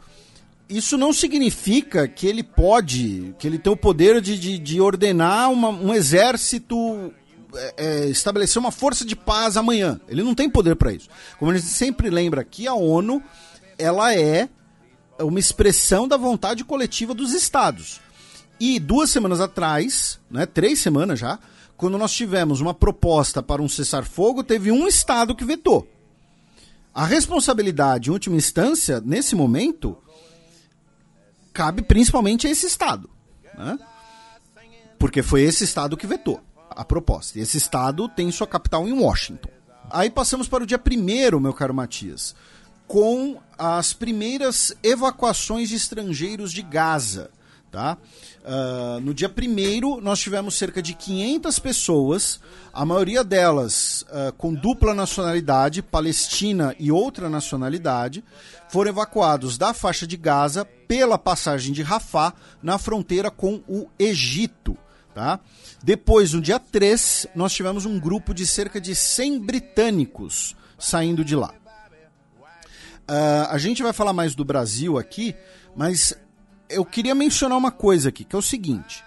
Isso 0.70 0.98
não 0.98 1.12
significa 1.12 2.08
que 2.08 2.26
ele 2.26 2.42
pode, 2.42 3.36
que 3.38 3.46
ele 3.46 3.58
tem 3.58 3.72
o 3.72 3.78
poder 3.78 4.22
de, 4.22 4.40
de, 4.40 4.58
de 4.58 4.80
ordenar 4.80 5.52
uma, 5.52 5.70
um 5.70 5.94
exército, 5.94 7.12
é, 7.56 7.74
é, 7.78 8.06
estabelecer 8.08 8.60
uma 8.60 8.72
força 8.72 9.06
de 9.06 9.16
paz 9.16 9.58
amanhã. 9.58 10.00
Ele 10.08 10.24
não 10.24 10.36
tem 10.36 10.50
poder 10.50 10.76
para 10.76 10.94
isso. 10.94 11.10
Como 11.38 11.52
a 11.52 11.56
gente 11.56 11.68
sempre 11.68 12.10
lembra 12.10 12.42
aqui, 12.42 12.68
a 12.68 12.74
ONU 12.74 13.22
ela 13.78 14.16
é 14.16 14.50
uma 15.20 15.40
expressão 15.40 16.08
da 16.08 16.18
vontade 16.18 16.64
coletiva 16.64 17.14
dos 17.14 17.34
estados. 17.34 18.02
E 18.60 18.80
duas 18.80 19.10
semanas 19.10 19.40
atrás, 19.40 20.20
né, 20.30 20.46
três 20.46 20.80
semanas 20.80 21.20
já, 21.20 21.40
quando 21.76 21.98
nós 21.98 22.14
tivemos 22.14 22.62
uma 22.62 22.74
proposta 22.74 23.42
para 23.42 23.62
um 23.62 23.70
cessar-fogo, 23.70 24.44
teve 24.44 24.72
um 24.72 24.88
estado 24.88 25.36
que 25.36 25.46
vetou. 25.46 25.88
A 26.94 27.06
responsabilidade, 27.06 28.10
em 28.10 28.14
última 28.14 28.36
instância, 28.36 29.02
nesse 29.04 29.36
momento, 29.36 29.98
cabe 31.52 31.82
principalmente 31.82 32.48
a 32.48 32.50
esse 32.52 32.68
estado. 32.68 33.10
Né? 33.58 33.78
Porque 35.00 35.24
foi 35.24 35.42
esse 35.42 35.64
estado 35.64 35.98
que 35.98 36.08
vetou 36.08 36.40
a 36.76 36.86
proposta. 36.86 37.40
Esse 37.40 37.58
estado 37.58 38.08
tem 38.10 38.32
sua 38.32 38.48
capital 38.48 38.88
em 38.88 38.94
Washington. 38.94 39.50
Aí 39.90 40.10
passamos 40.10 40.48
para 40.48 40.64
o 40.64 40.68
dia 40.68 40.80
primeiro, 40.80 41.40
meu 41.40 41.54
caro 41.54 41.74
Matias, 41.74 42.36
com 42.88 43.38
as 43.58 43.94
primeiras 43.94 44.76
evacuações 44.82 45.70
de 45.70 45.76
estrangeiros 45.76 46.52
de 46.52 46.62
Gaza. 46.62 47.30
Tá? 47.72 47.98
Uh, 48.44 49.00
no 49.00 49.16
dia 49.16 49.30
primeiro, 49.30 50.00
nós 50.00 50.20
tivemos 50.20 50.56
cerca 50.56 50.80
de 50.80 50.94
500 50.94 51.58
pessoas, 51.58 52.40
a 52.72 52.86
maioria 52.86 53.24
delas 53.24 54.06
uh, 54.10 54.32
com 54.34 54.54
dupla 54.54 54.94
nacionalidade, 54.94 55.82
palestina 55.82 56.76
e 56.78 56.92
outra 56.92 57.30
nacionalidade, 57.30 58.24
foram 58.70 58.92
evacuados 58.92 59.58
da 59.58 59.74
faixa 59.74 60.06
de 60.06 60.18
Gaza 60.18 60.66
pela 60.88 61.18
passagem 61.18 61.74
de 61.74 61.82
Rafah 61.82 62.34
na 62.62 62.78
fronteira 62.78 63.32
com 63.32 63.64
o 63.68 63.88
Egito. 63.98 64.78
Tá? 65.14 65.40
Depois, 65.84 66.34
no 66.34 66.42
dia 66.42 66.60
3, 66.60 67.28
nós 67.36 67.54
tivemos 67.54 67.86
um 67.86 68.00
grupo 68.00 68.34
de 68.34 68.48
cerca 68.48 68.82
de 68.82 68.96
100 68.96 69.40
britânicos 69.40 70.56
saindo 70.80 71.24
de 71.24 71.36
lá. 71.36 71.54
Uh, 73.04 73.48
a 73.50 73.58
gente 73.58 73.84
vai 73.84 73.94
falar 73.94 74.14
mais 74.14 74.34
do 74.34 74.44
Brasil 74.44 74.98
aqui, 74.98 75.36
mas 75.76 76.14
eu 76.70 76.84
queria 76.84 77.14
mencionar 77.14 77.58
uma 77.58 77.72
coisa 77.72 78.10
aqui, 78.10 78.24
que 78.24 78.36
é 78.36 78.40
o 78.40 78.42
seguinte: 78.42 79.04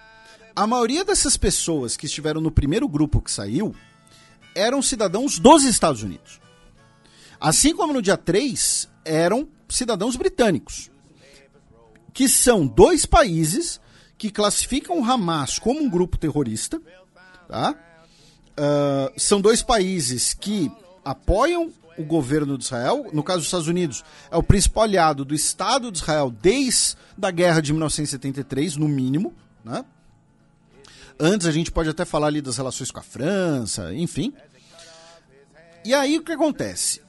a 0.54 0.66
maioria 0.66 1.04
dessas 1.04 1.36
pessoas 1.36 1.96
que 1.96 2.06
estiveram 2.06 2.40
no 2.40 2.50
primeiro 2.50 2.88
grupo 2.88 3.20
que 3.20 3.30
saiu 3.30 3.74
eram 4.54 4.80
cidadãos 4.80 5.38
dos 5.38 5.64
Estados 5.64 6.02
Unidos. 6.02 6.40
Assim 7.40 7.74
como 7.74 7.92
no 7.92 8.00
dia 8.00 8.16
3, 8.16 8.88
eram 9.04 9.48
cidadãos 9.68 10.16
britânicos, 10.16 10.90
que 12.14 12.28
são 12.28 12.66
dois 12.66 13.04
países 13.04 13.80
que 14.18 14.30
classificam 14.30 15.00
o 15.00 15.04
Hamas 15.04 15.58
como 15.58 15.80
um 15.80 15.88
grupo 15.88 16.16
terrorista. 16.16 16.80
Tá? 17.48 17.74
Uh, 18.58 19.20
são 19.20 19.40
dois 19.40 19.62
países 19.62 20.34
que 20.34 20.70
apoiam 21.04 21.70
o 21.98 22.04
governo 22.04 22.58
de 22.58 22.64
Israel, 22.64 23.06
no 23.12 23.22
caso 23.22 23.38
dos 23.38 23.46
Estados 23.46 23.68
Unidos, 23.68 24.04
é 24.30 24.36
o 24.36 24.42
principal 24.42 24.84
aliado 24.84 25.24
do 25.24 25.34
Estado 25.34 25.90
de 25.90 25.98
Israel 25.98 26.30
desde 26.30 26.96
a 27.20 27.30
guerra 27.30 27.60
de 27.60 27.72
1973, 27.72 28.76
no 28.76 28.88
mínimo, 28.88 29.34
né? 29.64 29.84
Antes 31.18 31.46
a 31.46 31.52
gente 31.52 31.72
pode 31.72 31.88
até 31.88 32.04
falar 32.04 32.26
ali 32.26 32.42
das 32.42 32.58
relações 32.58 32.90
com 32.90 33.00
a 33.00 33.02
França, 33.02 33.94
enfim. 33.94 34.34
E 35.82 35.94
aí 35.94 36.18
o 36.18 36.22
que 36.22 36.32
acontece? 36.32 37.00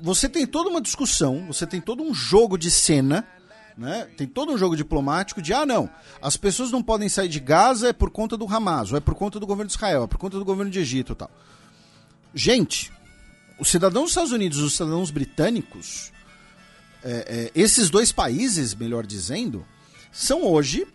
Você 0.00 0.28
tem 0.28 0.44
toda 0.44 0.68
uma 0.68 0.80
discussão, 0.80 1.46
você 1.46 1.64
tem 1.64 1.80
todo 1.80 2.02
um 2.02 2.12
jogo 2.12 2.58
de 2.58 2.70
cena, 2.72 3.24
né? 3.76 4.08
Tem 4.16 4.26
todo 4.26 4.52
um 4.52 4.58
jogo 4.58 4.76
diplomático 4.76 5.40
de 5.40 5.52
ah 5.52 5.66
não, 5.66 5.88
as 6.20 6.36
pessoas 6.36 6.70
não 6.70 6.82
podem 6.82 7.08
sair 7.08 7.28
de 7.28 7.40
Gaza 7.40 7.88
é 7.88 7.92
por 7.92 8.10
conta 8.10 8.36
do 8.36 8.46
Hamas, 8.46 8.92
ou 8.92 8.98
é 8.98 9.00
por 9.00 9.14
conta 9.14 9.40
do 9.40 9.46
governo 9.46 9.68
de 9.68 9.74
Israel, 9.74 10.04
é 10.04 10.06
por 10.06 10.18
conta 10.18 10.38
do 10.38 10.44
governo 10.44 10.70
de 10.70 10.78
Egito, 10.78 11.14
tal. 11.14 11.30
Gente, 12.34 12.92
os 13.58 13.68
cidadãos 13.68 14.04
dos 14.04 14.10
Estados 14.12 14.32
Unidos 14.32 14.58
os 14.58 14.74
cidadãos 14.74 15.10
britânicos, 15.10 16.12
é, 17.02 17.50
é, 17.54 17.60
esses 17.60 17.90
dois 17.90 18.12
países, 18.12 18.74
melhor 18.74 19.06
dizendo, 19.06 19.64
são 20.10 20.44
hoje, 20.44 20.86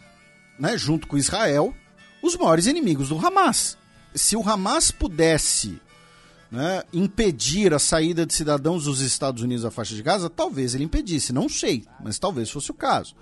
né, 0.60 0.78
junto 0.78 1.08
com 1.08 1.18
Israel, 1.18 1.74
os 2.22 2.36
maiores 2.36 2.66
inimigos 2.66 3.10
do 3.10 3.26
Hamas. 3.26 3.78
Se 4.14 4.36
o 4.36 4.48
Hamas 4.48 4.92
pudesse 4.92 5.80
né, 6.52 6.84
impedir 6.94 7.74
a 7.74 7.80
saída 7.80 8.26
de 8.26 8.34
cidadãos 8.34 8.86
dos 8.86 9.02
Estados 9.02 9.44
Unidos 9.44 9.64
da 9.64 9.72
faixa 9.72 9.96
de 9.96 10.02
Gaza, 10.02 10.30
talvez 10.30 10.74
ele 10.74 10.84
impedisse, 10.84 11.34
não 11.34 11.50
sei, 11.50 11.84
mas 12.04 12.18
talvez 12.18 12.50
fosse 12.50 12.72
o 12.72 12.74
caso. 12.74 13.16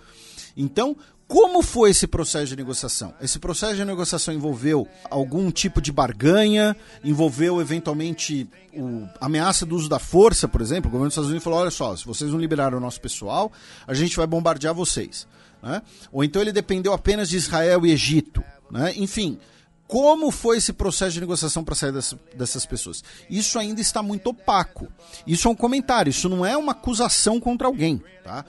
Então, 0.55 0.95
como 1.27 1.63
foi 1.63 1.89
esse 1.89 2.05
processo 2.05 2.47
de 2.47 2.55
negociação? 2.55 3.13
Esse 3.19 3.39
processo 3.39 3.75
de 3.75 3.83
negociação 3.83 4.31
envolveu 4.31 4.87
algum 5.09 5.49
tipo 5.49 5.81
de 5.81 5.91
barganha, 5.91 6.75
envolveu 7.03 7.59
eventualmente 7.59 8.47
o, 8.71 9.07
ameaça 9.19 9.65
do 9.65 9.75
uso 9.75 9.89
da 9.89 9.97
força, 9.97 10.47
por 10.47 10.61
exemplo. 10.61 10.87
O 10.87 10.91
governo 10.91 11.07
dos 11.07 11.13
Estados 11.13 11.29
Unidos 11.29 11.43
falou: 11.43 11.59
olha 11.59 11.71
só, 11.71 11.95
se 11.95 12.05
vocês 12.05 12.31
não 12.31 12.39
liberaram 12.39 12.77
o 12.77 12.81
nosso 12.81 13.01
pessoal, 13.01 13.51
a 13.87 13.93
gente 13.95 14.15
vai 14.15 14.27
bombardear 14.27 14.75
vocês. 14.75 15.27
Né? 15.63 15.81
Ou 16.11 16.23
então 16.23 16.41
ele 16.43 16.51
dependeu 16.51 16.93
apenas 16.93 17.27
de 17.27 17.37
Israel 17.37 17.83
e 17.87 17.91
Egito. 17.91 18.43
Né? 18.69 18.93
Enfim, 18.95 19.39
como 19.87 20.31
foi 20.31 20.57
esse 20.57 20.73
processo 20.73 21.13
de 21.13 21.19
negociação 21.19 21.63
para 21.63 21.75
sair 21.75 21.91
dessas, 21.91 22.17
dessas 22.35 22.65
pessoas? 22.65 23.03
Isso 23.29 23.59
ainda 23.59 23.79
está 23.81 24.01
muito 24.01 24.31
opaco. 24.31 24.87
Isso 25.27 25.47
é 25.47 25.51
um 25.51 25.55
comentário, 25.55 26.09
isso 26.09 26.27
não 26.27 26.45
é 26.45 26.57
uma 26.57 26.71
acusação 26.71 27.39
contra 27.39 27.67
alguém. 27.67 28.01
Tá? 28.23 28.43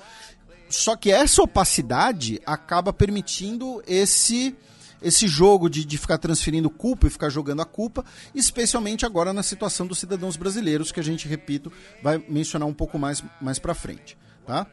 Só 0.68 0.96
que 0.96 1.10
essa 1.10 1.42
opacidade 1.42 2.40
acaba 2.44 2.92
permitindo 2.92 3.82
esse 3.86 4.56
esse 5.02 5.28
jogo 5.28 5.68
de, 5.68 5.84
de 5.84 5.98
ficar 5.98 6.16
transferindo 6.16 6.70
culpa 6.70 7.06
e 7.06 7.10
ficar 7.10 7.28
jogando 7.28 7.60
a 7.60 7.66
culpa, 7.66 8.02
especialmente 8.34 9.04
agora 9.04 9.30
na 9.30 9.42
situação 9.42 9.86
dos 9.86 9.98
cidadãos 9.98 10.36
brasileiros, 10.36 10.90
que 10.90 10.98
a 10.98 11.02
gente, 11.02 11.28
repito, 11.28 11.70
vai 12.02 12.18
mencionar 12.28 12.66
um 12.66 12.72
pouco 12.72 12.98
mais, 12.98 13.22
mais 13.40 13.58
para 13.58 13.74
frente. 13.74 14.16
Tá? 14.46 14.66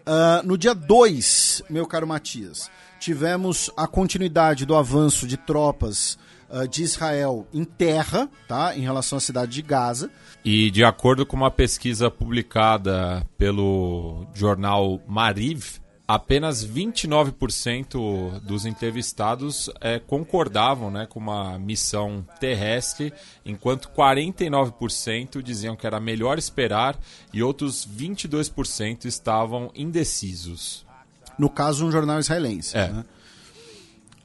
Uh, 0.00 0.44
no 0.44 0.58
dia 0.58 0.74
2, 0.74 1.62
meu 1.70 1.86
caro 1.86 2.06
Matias, 2.06 2.68
tivemos 3.00 3.70
a 3.76 3.86
continuidade 3.86 4.66
do 4.66 4.76
avanço 4.76 5.26
de 5.26 5.36
tropas 5.38 6.18
uh, 6.50 6.68
de 6.68 6.82
Israel 6.82 7.48
em 7.52 7.64
terra, 7.64 8.28
tá, 8.46 8.76
em 8.76 8.82
relação 8.82 9.16
à 9.16 9.20
cidade 9.20 9.52
de 9.52 9.62
Gaza. 9.62 10.10
E 10.44 10.70
de 10.70 10.84
acordo 10.84 11.24
com 11.24 11.36
uma 11.36 11.50
pesquisa 11.50 12.10
publicada 12.10 13.26
pelo 13.38 14.26
jornal 14.34 15.00
Mariv, 15.08 15.80
apenas 16.06 16.66
29% 16.66 18.40
dos 18.40 18.66
entrevistados 18.66 19.70
é, 19.80 19.98
concordavam 19.98 20.90
né, 20.90 21.06
com 21.06 21.20
uma 21.20 21.58
missão 21.58 22.26
terrestre, 22.38 23.12
enquanto 23.46 23.88
49% 23.90 25.40
diziam 25.40 25.76
que 25.76 25.86
era 25.86 26.00
melhor 26.00 26.36
esperar 26.36 26.98
e 27.32 27.42
outros 27.42 27.86
22% 27.86 29.04
estavam 29.04 29.70
indecisos. 29.74 30.89
No 31.40 31.48
caso, 31.48 31.86
um 31.86 31.90
jornal 31.90 32.20
israelense. 32.20 32.76
É. 32.76 32.88
Né? 32.88 33.04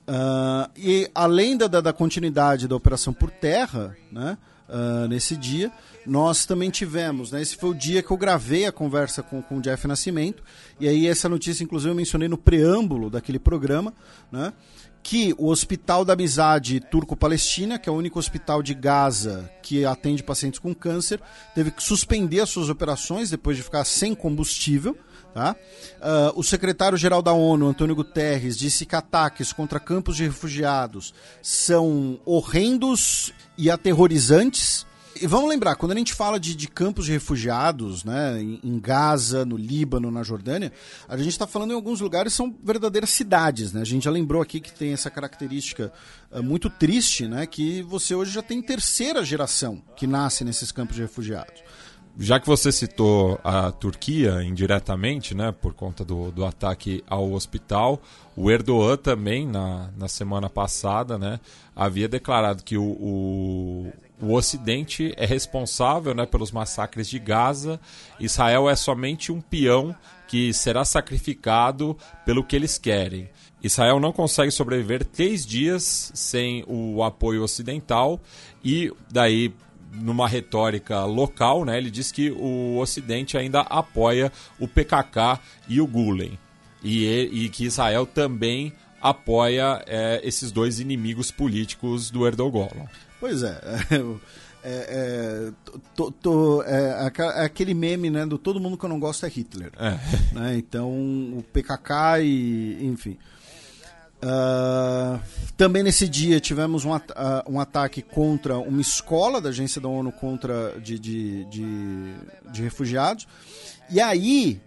Uh, 0.06 0.70
e 0.76 1.10
além 1.16 1.56
da, 1.56 1.68
da, 1.68 1.94
continuidade 1.94 2.68
da 2.68 2.76
operação 2.76 3.14
por 3.14 3.32
terra, 3.32 3.96
né, 4.12 4.38
uh, 4.68 5.08
nesse 5.08 5.38
dia, 5.38 5.72
nós 6.06 6.46
também 6.46 6.70
tivemos, 6.70 7.32
né, 7.32 7.42
esse 7.42 7.56
foi 7.56 7.70
o 7.70 7.74
dia 7.74 8.04
que 8.04 8.12
eu 8.12 8.18
gravei 8.18 8.66
a 8.66 8.72
conversa 8.72 9.24
com, 9.24 9.42
com 9.42 9.60
o 9.60 9.62
Jeff 9.62 9.88
Nascimento, 9.88 10.44
e 10.78 10.90
aí 10.90 11.08
essa 11.08 11.30
notícia, 11.30 11.64
inclusive, 11.64 11.90
eu 11.90 11.96
mencionei 11.96 12.28
no 12.28 12.38
preâmbulo 12.38 13.10
daquele 13.10 13.40
programa, 13.40 13.94
né, 14.30 14.52
que 15.02 15.34
o 15.38 15.48
Hospital 15.48 16.04
da 16.04 16.14
Amizade 16.14 16.82
Turco-Palestina, 16.82 17.80
que 17.80 17.88
é 17.88 17.92
o 17.92 17.96
único 17.96 18.20
hospital 18.20 18.62
de 18.62 18.74
Gaza 18.74 19.50
que 19.64 19.86
atende 19.86 20.22
pacientes 20.22 20.60
com 20.60 20.76
câncer, 20.76 21.22
teve 21.54 21.72
que 21.72 21.82
suspender 21.82 22.42
as 22.42 22.50
suas 22.50 22.70
operações 22.70 23.30
depois 23.30 23.56
de 23.56 23.64
ficar 23.64 23.86
sem 23.86 24.14
combustível. 24.14 24.98
Tá? 25.36 25.54
Uh, 25.98 26.40
o 26.40 26.44
secretário-geral 26.44 27.22
da 27.22 27.34
ONU, 27.34 27.68
Antônio 27.68 27.94
Guterres, 27.94 28.58
disse 28.58 28.86
que 28.86 28.96
ataques 28.96 29.52
contra 29.52 29.82
campos 29.82 30.16
de 30.16 30.24
refugiados 30.24 31.14
são 31.42 32.18
horrendos 32.24 33.34
e 33.58 33.70
aterrorizantes. 33.70 34.88
E 35.22 35.28
vamos 35.28 35.50
lembrar, 35.50 35.76
quando 35.76 35.92
a 35.92 35.96
gente 35.96 36.14
fala 36.14 36.40
de, 36.40 36.56
de 36.56 36.70
campos 36.70 37.08
de 37.08 37.12
refugiados, 37.12 38.06
né, 38.06 38.42
em, 38.42 38.80
Gaza, 38.80 39.44
no 39.44 39.58
Líbano, 39.58 40.10
na 40.10 40.24
Jordânia, 40.24 40.72
a 41.06 41.18
gente 41.18 41.28
está 41.28 41.46
falando 41.46 41.72
em 41.72 41.76
alguns 41.76 42.00
lugares 42.00 42.34
são 42.34 42.56
verdadeiras 42.64 43.10
cidades, 43.10 43.74
né? 43.74 43.82
A 43.82 43.86
gente 43.86 44.06
já 44.06 44.12
lembrou 44.12 44.42
aqui 44.42 44.62
que 44.62 44.72
tem 44.72 44.94
essa 44.94 45.10
característica 45.10 45.92
uh, 46.32 46.42
muito 46.42 46.70
triste, 46.70 47.28
né, 47.28 47.46
que 47.46 47.82
você 47.82 48.16
hoje 48.16 48.32
já 48.32 48.42
tem 48.42 48.62
terceira 48.62 49.22
geração 49.26 49.84
que 49.98 50.08
nasce 50.08 50.46
nesses 50.46 50.72
campos 50.72 50.96
de 50.96 51.02
refugiados 51.02 51.65
já 52.18 52.40
que 52.40 52.48
você 52.48 52.72
citou 52.72 53.40
a 53.44 53.72
Turquia 53.72 54.42
indiretamente, 54.44 55.36
né, 55.36 55.52
por 55.52 55.74
conta 55.74 56.06
do, 56.06 56.32
do 56.32 56.46
ataque 56.46 57.04
ao 57.08 57.34
hospital, 57.34 58.02
o 58.36 58.50
Erdogan 58.50 58.98
também, 58.98 59.46
na, 59.46 59.90
na 59.98 60.08
semana 60.08 60.50
passada, 60.50 61.18
né, 61.18 61.40
havia 61.76 62.08
declarado 62.08 62.64
que 62.64 62.78
o, 62.78 62.84
o, 62.84 63.94
o 64.22 64.34
Ocidente 64.34 65.14
é 65.18 65.26
responsável 65.26 66.14
né, 66.14 66.26
pelos 66.26 66.52
massacres 66.52 67.10
de 67.10 67.20
Gaza, 67.20 67.80
Israel 68.20 68.70
é 68.70 68.76
somente 68.76 69.32
um 69.32 69.42
peão 69.42 69.94
que 70.28 70.54
será 70.54 70.86
sacrificado 70.86 71.98
pelo 72.26 72.44
que 72.44 72.56
eles 72.56 72.78
querem. 72.78 73.30
Israel 73.62 74.00
não 74.00 74.12
consegue 74.12 74.52
sobreviver 74.52 75.04
três 75.04 75.46
dias 75.46 76.12
sem 76.14 76.64
o 76.68 77.04
apoio 77.04 77.44
ocidental 77.44 78.20
e 78.64 78.92
daí 79.12 79.54
numa 80.02 80.28
retórica 80.28 81.04
local, 81.06 81.66
né, 81.66 81.78
ele 81.78 81.90
diz 81.90 82.12
que 82.12 82.32
o 82.32 82.78
Ocidente 82.78 83.38
ainda 83.38 83.62
apoia 83.62 84.32
o 84.60 84.68
PKK 84.68 85.40
e 85.68 85.82
o 85.82 85.88
Gulen. 85.88 86.38
E, 86.84 87.08
e 87.32 87.50
que 87.50 87.66
Israel 87.66 88.06
também 88.06 88.74
apoia 89.02 89.84
é, 89.88 90.22
esses 90.24 90.52
dois 90.52 90.80
inimigos 90.80 91.32
políticos 91.32 92.10
do 92.10 92.26
Erdogan. 92.26 92.70
Pois 93.20 93.44
é. 93.44 93.60
É, 94.68 94.72
é, 94.90 95.52
tô, 95.96 96.12
tô, 96.12 96.64
é, 96.64 97.12
é, 97.16 97.46
aquele 97.46 97.76
meme 97.76 98.10
né, 98.10 98.26
do 98.26 98.36
todo 98.36 98.60
mundo 98.60 98.76
que 98.76 98.84
eu 98.84 98.90
não 98.90 99.00
gosto 99.00 99.24
é 99.24 99.30
Hitler. 99.30 99.72
É. 99.78 99.92
Né, 100.34 100.58
então, 100.58 100.90
o 100.90 101.46
PKK 101.54 102.24
e. 102.24 102.80
Enfim. 102.82 103.16
Uh, 104.26 105.20
também 105.56 105.84
nesse 105.84 106.10
dia 106.10 106.40
tivemos 106.40 106.84
um, 106.84 106.96
uh, 106.96 107.00
um, 107.48 107.60
ataque 107.60 108.02
contra 108.02 108.58
uma 108.58 108.82
escola 108.82 109.40
da 109.40 109.50
agência 109.50 109.80
da 109.80 109.88
ONU 109.88 110.12
contra 110.12 110.80
de, 110.80 110.98
de, 110.98 111.46
de, 111.46 112.14
de 112.52 112.62
refugiados. 112.64 113.28
E 113.88 114.02
aí 114.02 114.60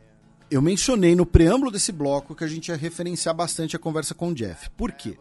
eu 0.49 0.63
mencionei 0.63 1.17
no 1.17 1.27
preâmbulo 1.27 1.73
desse 1.73 1.91
bloco 1.91 2.37
que 2.37 2.45
a 2.45 2.47
gente 2.47 2.69
ia 2.69 2.77
referenciar 2.77 3.35
bastante 3.35 3.75
a 3.75 3.81
conversa 3.81 4.15
com 4.15 4.29
o 4.29 4.35
Jeff. 4.35 4.71
Por 4.71 4.93
quê? 4.93 5.19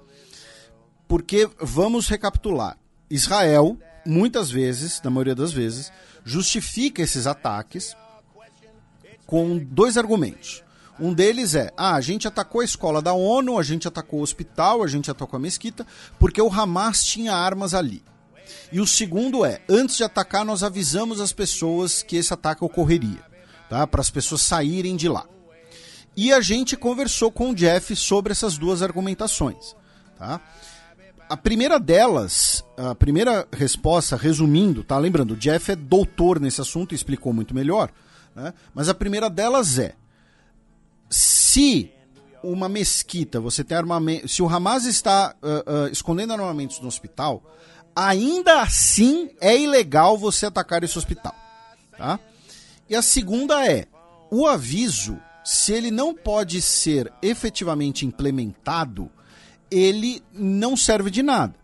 Porque, 1.08 1.50
vamos 1.60 2.08
recapitular, 2.08 2.78
Israel, 3.10 3.76
muitas 4.06 4.52
vezes, 4.52 5.02
na 5.02 5.10
maioria 5.10 5.34
das 5.34 5.52
vezes, 5.52 5.92
justifica 6.24 7.02
esses 7.02 7.26
ataques 7.26 7.96
com 9.26 9.58
dois 9.58 9.98
argumentos. 9.98 10.64
Um 11.00 11.14
deles 11.14 11.56
é: 11.56 11.72
ah, 11.78 11.96
a 11.96 12.02
gente 12.02 12.28
atacou 12.28 12.62
a 12.62 12.66
escola 12.66 13.02
da 13.02 13.14
ONU, 13.14 13.60
a 13.60 13.64
gente 13.64 13.88
atacou 13.88 14.20
o 14.20 14.24
hospital, 14.24 14.84
a 14.84 14.88
gente 14.88 15.12
atacou 15.12 15.38
a 15.38 15.42
mesquita, 15.42 15.86
porque 16.20 16.42
o 16.42 16.52
Hamas 16.52 17.04
tinha 17.04 17.34
armas 17.34 17.74
ali. 17.74 18.04
E 18.72 18.80
o 18.80 18.88
segundo 18.88 19.46
é: 19.46 19.62
antes 19.70 19.98
de 19.98 20.04
atacar, 20.04 20.44
nós 20.44 20.64
avisamos 20.64 21.22
as 21.22 21.32
pessoas 21.32 22.02
que 22.02 22.16
esse 22.16 22.34
ataque 22.34 22.64
ocorreria 22.64 23.28
tá? 23.70 23.86
Para 23.86 24.02
as 24.02 24.10
pessoas 24.10 24.42
saírem 24.42 24.96
de 24.96 25.08
lá. 25.08 25.26
E 26.16 26.34
a 26.34 26.42
gente 26.42 26.76
conversou 26.76 27.32
com 27.32 27.52
o 27.52 27.56
Jeff 27.56 27.96
sobre 27.96 28.32
essas 28.32 28.58
duas 28.58 28.82
argumentações, 28.82 29.76
tá? 30.18 30.42
A 31.30 31.38
primeira 31.38 31.80
delas, 31.80 32.64
a 32.78 32.96
primeira 32.96 33.48
resposta, 33.52 34.16
resumindo, 34.16 34.84
tá? 34.84 34.98
Lembrando, 34.98 35.34
o 35.34 35.38
Jeff 35.38 35.72
é 35.72 35.76
doutor 35.76 36.40
nesse 36.40 36.62
assunto 36.62 36.94
e 36.94 36.96
explicou 36.96 37.34
muito 37.34 37.54
melhor, 37.54 37.92
né? 38.34 38.54
Mas 38.74 38.90
a 38.90 38.96
primeira 38.96 39.30
delas 39.30 39.78
é: 39.78 39.94
se 41.10 41.92
uma 42.44 42.70
mesquita, 42.70 43.40
você 43.40 43.64
tem 43.64 43.78
armamento, 43.78 44.28
se 44.28 44.42
o 44.42 44.48
Hamas 44.48 44.86
está 44.86 45.36
uh, 45.42 45.86
uh, 45.86 45.88
escondendo 45.92 46.34
armamentos 46.34 46.80
no 46.80 46.88
hospital, 46.88 47.44
ainda 47.96 48.62
assim 48.62 49.32
é 49.42 49.58
ilegal 49.58 50.18
você 50.18 50.46
atacar 50.46 50.84
esse 50.84 50.98
hospital, 50.98 51.36
tá? 51.98 52.20
E 52.90 52.96
a 52.96 53.02
segunda 53.02 53.68
é: 53.68 53.86
o 54.32 54.46
aviso, 54.46 55.20
se 55.44 55.74
ele 55.74 55.92
não 55.92 56.14
pode 56.14 56.62
ser 56.62 57.12
efetivamente 57.22 58.06
implementado, 58.06 59.10
ele 59.70 60.24
não 60.32 60.78
serve 60.78 61.10
de 61.10 61.24
nada. 61.24 61.56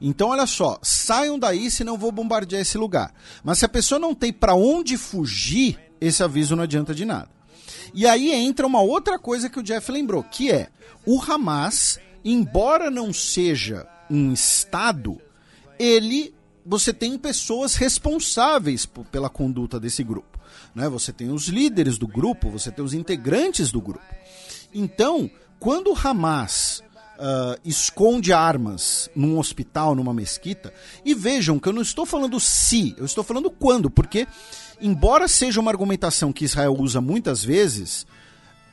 Então, 0.00 0.30
olha 0.30 0.46
só, 0.46 0.78
saiam 0.80 1.38
daí 1.38 1.70
se 1.70 1.84
não 1.84 1.98
vou 1.98 2.10
bombardear 2.10 2.62
esse 2.62 2.78
lugar. 2.78 3.12
Mas 3.44 3.58
se 3.58 3.66
a 3.66 3.68
pessoa 3.68 3.98
não 3.98 4.14
tem 4.14 4.32
para 4.32 4.54
onde 4.54 4.96
fugir, 4.96 5.78
esse 6.00 6.22
aviso 6.22 6.56
não 6.56 6.62
adianta 6.62 6.94
de 6.94 7.04
nada. 7.04 7.28
E 7.94 8.06
aí 8.06 8.32
entra 8.32 8.66
uma 8.66 8.80
outra 8.80 9.18
coisa 9.18 9.48
que 9.48 9.58
o 9.58 9.62
Jeff 9.62 9.90
lembrou, 9.90 10.22
que 10.22 10.50
é 10.50 10.68
o 11.06 11.20
Hamas, 11.20 11.98
embora 12.24 12.90
não 12.90 13.12
seja 13.12 13.86
um 14.10 14.32
Estado, 14.32 15.20
ele 15.78 16.34
você 16.64 16.92
tem 16.92 17.16
pessoas 17.18 17.74
responsáveis 17.74 18.86
pela 19.10 19.30
conduta 19.30 19.80
desse 19.80 20.04
grupo. 20.04 20.38
Né? 20.74 20.88
Você 20.88 21.12
tem 21.12 21.30
os 21.30 21.48
líderes 21.48 21.98
do 21.98 22.06
grupo, 22.06 22.50
você 22.50 22.70
tem 22.70 22.84
os 22.84 22.94
integrantes 22.94 23.72
do 23.72 23.80
grupo. 23.80 24.04
Então, 24.72 25.30
quando 25.58 25.90
o 25.90 25.96
Hamas 25.96 26.82
uh, 27.20 27.60
esconde 27.64 28.32
armas 28.32 29.10
num 29.14 29.38
hospital, 29.38 29.94
numa 29.94 30.14
mesquita, 30.14 30.72
e 31.04 31.14
vejam 31.14 31.58
que 31.58 31.68
eu 31.68 31.72
não 31.72 31.82
estou 31.82 32.06
falando 32.06 32.38
se, 32.40 32.94
eu 32.96 33.04
estou 33.04 33.22
falando 33.22 33.50
quando, 33.50 33.90
porque, 33.90 34.26
embora 34.80 35.28
seja 35.28 35.60
uma 35.60 35.70
argumentação 35.70 36.32
que 36.32 36.44
Israel 36.44 36.76
usa 36.78 37.00
muitas 37.00 37.44
vezes, 37.44 38.06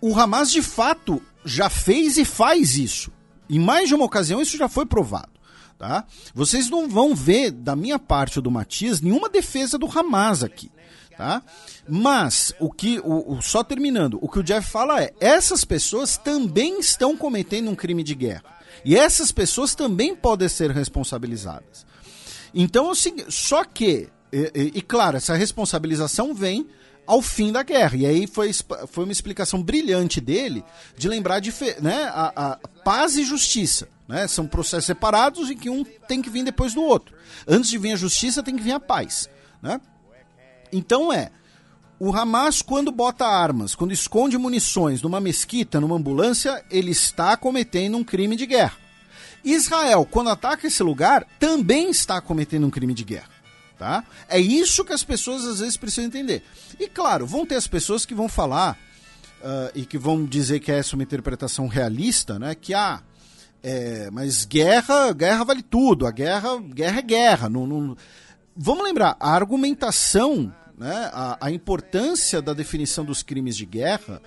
o 0.01 0.17
Hamas 0.17 0.51
de 0.51 0.61
fato 0.61 1.21
já 1.43 1.69
fez 1.69 2.17
e 2.17 2.25
faz 2.25 2.77
isso. 2.77 3.11
Em 3.49 3.59
mais 3.59 3.88
de 3.88 3.95
uma 3.95 4.05
ocasião, 4.05 4.41
isso 4.41 4.57
já 4.57 4.67
foi 4.67 4.85
provado. 4.85 5.38
Tá? 5.77 6.05
Vocês 6.34 6.69
não 6.69 6.89
vão 6.89 7.13
ver, 7.13 7.51
da 7.51 7.75
minha 7.75 7.99
parte 7.99 8.39
ou 8.39 8.43
do 8.43 8.49
Matias, 8.49 8.99
nenhuma 8.99 9.29
defesa 9.29 9.77
do 9.77 9.88
Hamas 9.88 10.43
aqui. 10.43 10.71
Tá? 11.15 11.41
Mas, 11.88 12.53
o 12.59 12.71
que, 12.71 12.99
o, 12.99 13.34
o, 13.34 13.41
só 13.41 13.63
terminando, 13.63 14.19
o 14.21 14.29
que 14.29 14.39
o 14.39 14.43
Jeff 14.43 14.69
fala 14.69 15.01
é: 15.01 15.13
essas 15.19 15.63
pessoas 15.63 16.17
também 16.17 16.79
estão 16.79 17.17
cometendo 17.17 17.69
um 17.69 17.75
crime 17.75 18.03
de 18.03 18.13
guerra. 18.13 18.43
E 18.85 18.95
essas 18.95 19.31
pessoas 19.31 19.73
também 19.73 20.15
podem 20.15 20.47
ser 20.47 20.71
responsabilizadas. 20.71 21.85
Então, 22.53 22.91
é 22.91 22.95
só 23.29 23.63
que, 23.63 24.09
e, 24.31 24.51
e, 24.53 24.71
e, 24.75 24.81
claro, 24.81 25.17
essa 25.17 25.35
responsabilização 25.35 26.33
vem 26.33 26.67
ao 27.05 27.21
fim 27.21 27.51
da 27.51 27.63
guerra. 27.63 27.95
E 27.95 28.05
aí 28.05 28.27
foi, 28.27 28.51
foi 28.53 29.05
uma 29.05 29.13
explicação 29.13 29.63
brilhante 29.63 30.19
dele 30.19 30.63
de 30.97 31.07
lembrar 31.07 31.39
de 31.39 31.53
né, 31.81 32.03
a, 32.13 32.33
a 32.35 32.57
paz 32.83 33.17
e 33.17 33.23
justiça. 33.23 33.87
Né? 34.07 34.27
São 34.27 34.45
processos 34.45 34.85
separados 34.85 35.49
e 35.49 35.55
que 35.55 35.69
um 35.69 35.83
tem 35.83 36.21
que 36.21 36.29
vir 36.29 36.43
depois 36.43 36.73
do 36.73 36.81
outro. 36.81 37.15
Antes 37.47 37.69
de 37.69 37.77
vir 37.77 37.93
a 37.93 37.97
justiça, 37.97 38.43
tem 38.43 38.55
que 38.55 38.63
vir 38.63 38.73
a 38.73 38.79
paz. 38.79 39.29
Né? 39.61 39.79
Então 40.71 41.11
é, 41.11 41.31
o 41.99 42.13
Hamas, 42.13 42.61
quando 42.61 42.91
bota 42.91 43.25
armas, 43.25 43.73
quando 43.73 43.93
esconde 43.93 44.37
munições 44.37 45.01
numa 45.01 45.21
mesquita, 45.21 45.79
numa 45.79 45.95
ambulância, 45.95 46.63
ele 46.69 46.91
está 46.91 47.35
cometendo 47.37 47.97
um 47.97 48.03
crime 48.03 48.35
de 48.35 48.45
guerra. 48.45 48.77
Israel, 49.43 50.05
quando 50.09 50.29
ataca 50.29 50.67
esse 50.67 50.83
lugar, 50.83 51.25
também 51.39 51.89
está 51.89 52.19
cometendo 52.19 52.67
um 52.67 52.69
crime 52.69 52.93
de 52.93 53.05
guerra. 53.05 53.36
Tá? 53.77 54.03
É 54.27 54.39
isso 54.39 54.83
que 54.83 54.93
as 54.93 55.03
pessoas 55.03 55.45
às 55.45 55.59
vezes 55.59 55.77
precisam 55.77 56.05
entender. 56.05 56.43
E 56.79 56.87
claro, 56.87 57.27
vão 57.27 57.45
ter 57.45 57.55
as 57.55 57.67
pessoas 57.67 58.05
que 58.05 58.15
vão 58.15 58.27
falar 58.27 58.77
uh, 59.39 59.71
e 59.75 59.85
que 59.85 59.97
vão 59.99 60.25
dizer 60.25 60.59
que 60.59 60.71
essa 60.71 60.93
é 60.93 60.97
uma 60.97 61.03
interpretação 61.03 61.67
realista, 61.67 62.39
né? 62.39 62.55
Que 62.55 62.73
ah, 62.73 63.03
é, 63.61 64.09
mas 64.11 64.45
guerra, 64.45 65.13
guerra 65.13 65.43
vale 65.43 65.61
tudo. 65.61 66.07
A 66.07 66.11
guerra, 66.11 66.57
guerra 66.59 66.99
é 66.99 67.01
guerra. 67.03 67.49
Não, 67.49 67.67
não 67.67 67.95
vamos 68.57 68.83
lembrar, 68.83 69.15
a 69.19 69.31
argumentação, 69.31 70.53
né, 70.77 71.11
a, 71.13 71.37
a 71.39 71.51
importância 71.51 72.41
da 72.41 72.53
definição 72.53 73.05
dos 73.05 73.21
crimes 73.21 73.55
de 73.55 73.65
guerra 73.65 74.21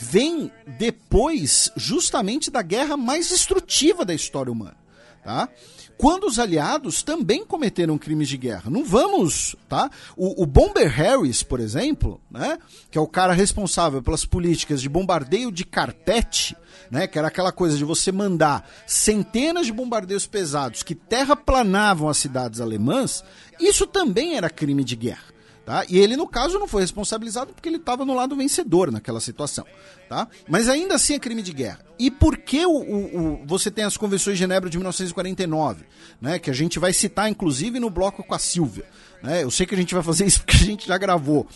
vem 0.00 0.50
depois 0.78 1.70
justamente 1.76 2.50
da 2.50 2.62
guerra 2.62 2.96
mais 2.96 3.28
destrutiva 3.28 4.04
da 4.04 4.14
história 4.14 4.50
humana. 4.50 4.76
Tá? 5.22 5.48
Quando 5.96 6.24
os 6.24 6.38
aliados 6.38 7.02
também 7.02 7.44
cometeram 7.44 7.98
crimes 7.98 8.28
de 8.28 8.36
guerra. 8.36 8.70
Não 8.70 8.84
vamos, 8.84 9.56
tá? 9.68 9.90
O, 10.16 10.42
o, 10.42 10.46
Bomber 10.46 10.88
Harris, 10.88 11.42
por 11.42 11.60
exemplo, 11.60 12.20
né, 12.30 12.58
que 12.90 12.98
é 12.98 13.00
o 13.00 13.06
cara 13.06 13.32
responsável 13.32 14.02
pelas 14.02 14.24
políticas 14.24 14.80
de 14.82 14.88
bombardeio 14.88 15.52
de 15.52 15.64
carpete, 15.64 16.56
né, 16.90 17.06
que 17.06 17.18
era 17.18 17.28
aquela 17.28 17.52
coisa 17.52 17.76
de 17.76 17.84
você 17.84 18.12
mandar 18.12 18.68
centenas 18.86 19.66
de 19.66 19.72
bombardeios 19.72 20.26
pesados 20.26 20.82
que 20.82 20.94
terraplanavam 20.94 22.08
as 22.08 22.18
cidades 22.18 22.60
alemãs, 22.60 23.24
isso 23.60 23.86
também 23.86 24.36
era 24.36 24.50
crime 24.50 24.84
de 24.84 24.96
guerra. 24.96 25.33
Tá? 25.64 25.84
E 25.88 25.98
ele, 25.98 26.14
no 26.14 26.28
caso, 26.28 26.58
não 26.58 26.68
foi 26.68 26.82
responsabilizado 26.82 27.54
porque 27.54 27.68
ele 27.68 27.78
estava 27.78 28.04
no 28.04 28.14
lado 28.14 28.36
vencedor 28.36 28.92
naquela 28.92 29.18
situação. 29.18 29.64
Tá? 30.08 30.28
Mas 30.46 30.68
ainda 30.68 30.94
assim 30.94 31.14
é 31.14 31.18
crime 31.18 31.40
de 31.40 31.52
guerra. 31.52 31.80
E 31.98 32.10
por 32.10 32.36
que 32.36 32.66
o, 32.66 32.70
o, 32.70 33.18
o, 33.18 33.46
você 33.46 33.70
tem 33.70 33.84
as 33.84 33.96
convenções 33.96 34.36
de 34.36 34.40
Genebra 34.40 34.68
de 34.68 34.76
1949, 34.76 35.86
né? 36.20 36.38
que 36.38 36.50
a 36.50 36.52
gente 36.52 36.78
vai 36.78 36.92
citar, 36.92 37.30
inclusive, 37.30 37.80
no 37.80 37.88
bloco 37.88 38.22
com 38.22 38.34
a 38.34 38.38
Silvia. 38.38 38.84
Né? 39.22 39.42
Eu 39.42 39.50
sei 39.50 39.64
que 39.64 39.74
a 39.74 39.78
gente 39.78 39.94
vai 39.94 40.02
fazer 40.02 40.26
isso 40.28 40.40
porque 40.40 40.56
a 40.56 40.66
gente 40.66 40.86
já 40.86 40.98
gravou. 40.98 41.46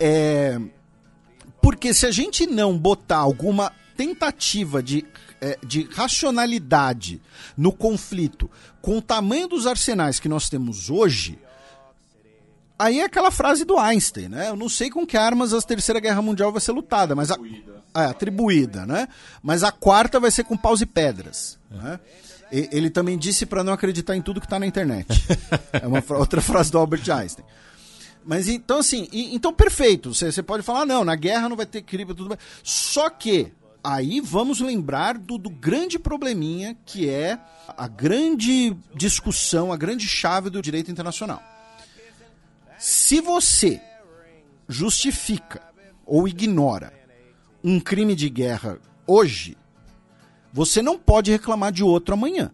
É... 0.00 0.58
Porque 1.60 1.92
se 1.92 2.06
a 2.06 2.10
gente 2.10 2.46
não 2.46 2.78
botar 2.78 3.18
alguma 3.18 3.72
tentativa 3.96 4.82
de, 4.82 5.04
é, 5.40 5.58
de 5.64 5.88
racionalidade 5.92 7.20
no 7.56 7.72
conflito 7.72 8.50
com 8.82 8.98
o 8.98 9.02
tamanho 9.02 9.48
dos 9.48 9.66
arsenais 9.66 10.18
que 10.18 10.28
nós 10.28 10.48
temos 10.48 10.90
hoje, 10.90 11.38
aí 12.78 13.00
é 13.00 13.04
aquela 13.04 13.30
frase 13.30 13.64
do 13.64 13.78
Einstein, 13.78 14.28
né? 14.28 14.48
Eu 14.48 14.56
não 14.56 14.68
sei 14.68 14.90
com 14.90 15.06
que 15.06 15.16
armas 15.16 15.52
a 15.52 15.60
Terceira 15.62 16.00
Guerra 16.00 16.22
Mundial 16.22 16.52
vai 16.52 16.60
ser 16.60 16.72
lutada, 16.72 17.14
mas 17.14 17.30
a, 17.30 17.36
é, 17.94 18.04
atribuída, 18.06 18.84
né? 18.84 19.08
Mas 19.42 19.62
a 19.62 19.70
quarta 19.70 20.18
vai 20.18 20.30
ser 20.30 20.44
com 20.44 20.56
paus 20.56 20.80
e 20.80 20.86
pedras, 20.86 21.58
é. 21.70 21.76
né? 21.76 22.00
E, 22.52 22.68
ele 22.72 22.90
também 22.90 23.16
disse 23.16 23.46
para 23.46 23.64
não 23.64 23.72
acreditar 23.72 24.16
em 24.16 24.22
tudo 24.22 24.40
que 24.40 24.46
está 24.46 24.58
na 24.58 24.66
internet. 24.66 25.08
é 25.72 25.86
uma 25.86 26.02
outra 26.18 26.40
frase 26.40 26.70
do 26.70 26.78
Albert 26.78 27.08
Einstein. 27.10 27.44
Mas 28.24 28.48
então, 28.48 28.78
assim, 28.78 29.08
e, 29.12 29.34
então 29.34 29.52
perfeito. 29.52 30.14
Você 30.14 30.42
pode 30.42 30.62
falar, 30.62 30.86
não, 30.86 31.04
na 31.04 31.14
guerra 31.14 31.48
não 31.48 31.56
vai 31.56 31.66
ter 31.66 31.82
crime, 31.82 32.14
tudo 32.14 32.30
bem. 32.30 32.38
Só 32.62 33.10
que 33.10 33.52
aí 33.82 34.20
vamos 34.20 34.60
lembrar 34.60 35.18
do, 35.18 35.36
do, 35.36 35.50
grande 35.50 35.98
probleminha 35.98 36.74
que 36.86 37.08
é 37.08 37.38
a 37.76 37.86
grande 37.86 38.74
discussão, 38.94 39.72
a 39.72 39.76
grande 39.76 40.08
chave 40.08 40.48
do 40.48 40.62
direito 40.62 40.90
internacional. 40.90 41.42
Se 42.84 43.18
você 43.18 43.80
justifica 44.68 45.62
ou 46.04 46.28
ignora 46.28 46.92
um 47.64 47.80
crime 47.80 48.14
de 48.14 48.28
guerra 48.28 48.78
hoje, 49.06 49.56
você 50.52 50.82
não 50.82 50.98
pode 50.98 51.30
reclamar 51.30 51.72
de 51.72 51.82
outro 51.82 52.12
amanhã. 52.12 52.52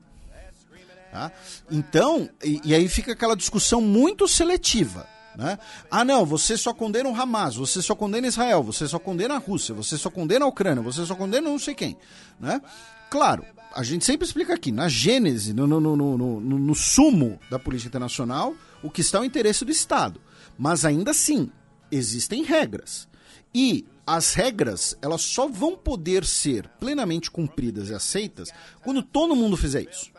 Tá? 1.10 1.32
Então, 1.68 2.30
e, 2.44 2.60
e 2.64 2.72
aí 2.72 2.88
fica 2.88 3.10
aquela 3.10 3.34
discussão 3.34 3.80
muito 3.80 4.28
seletiva. 4.28 5.04
Né? 5.34 5.58
Ah, 5.90 6.04
não, 6.04 6.24
você 6.24 6.56
só 6.56 6.72
condena 6.72 7.08
o 7.08 7.20
Hamas, 7.20 7.56
você 7.56 7.82
só 7.82 7.96
condena 7.96 8.28
Israel, 8.28 8.62
você 8.62 8.86
só 8.86 9.00
condena 9.00 9.34
a 9.34 9.38
Rússia, 9.38 9.74
você 9.74 9.98
só 9.98 10.10
condena 10.10 10.44
a 10.44 10.48
Ucrânia, 10.48 10.80
você 10.80 11.04
só 11.04 11.16
condena 11.16 11.50
não 11.50 11.58
sei 11.58 11.74
quem. 11.74 11.96
Né? 12.38 12.62
Claro, 13.10 13.44
a 13.74 13.82
gente 13.82 14.04
sempre 14.04 14.28
explica 14.28 14.54
aqui, 14.54 14.70
na 14.70 14.88
gênese, 14.88 15.52
no, 15.52 15.66
no, 15.66 15.80
no, 15.80 15.96
no, 15.96 16.40
no 16.40 16.74
sumo 16.76 17.40
da 17.50 17.58
política 17.58 17.88
internacional, 17.88 18.54
o 18.82 18.90
que 18.90 19.00
está 19.00 19.18
é 19.18 19.20
o 19.22 19.24
interesse 19.24 19.64
do 19.64 19.70
Estado. 19.70 20.20
Mas 20.58 20.84
ainda 20.84 21.10
assim, 21.10 21.50
existem 21.90 22.42
regras. 22.42 23.08
E 23.54 23.86
as 24.06 24.34
regras, 24.34 24.96
elas 25.00 25.22
só 25.22 25.48
vão 25.48 25.76
poder 25.76 26.24
ser 26.24 26.68
plenamente 26.80 27.30
cumpridas 27.30 27.90
e 27.90 27.94
aceitas 27.94 28.50
quando 28.82 29.02
todo 29.02 29.36
mundo 29.36 29.56
fizer 29.56 29.82
isso. 29.82 30.10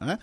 Né? 0.00 0.18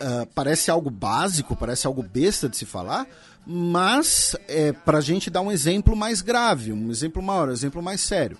Uh, 0.00 0.26
parece 0.34 0.70
algo 0.70 0.90
básico, 0.90 1.56
parece 1.56 1.86
algo 1.86 2.02
besta 2.02 2.48
de 2.48 2.56
se 2.56 2.66
falar, 2.66 3.06
mas 3.46 4.36
é, 4.48 4.72
para 4.72 4.98
a 4.98 5.00
gente 5.00 5.30
dar 5.30 5.40
um 5.40 5.52
exemplo 5.52 5.94
mais 5.96 6.20
grave, 6.20 6.72
um 6.72 6.90
exemplo 6.90 7.22
maior, 7.22 7.48
um 7.48 7.52
exemplo 7.52 7.82
mais 7.82 8.00
sério. 8.00 8.38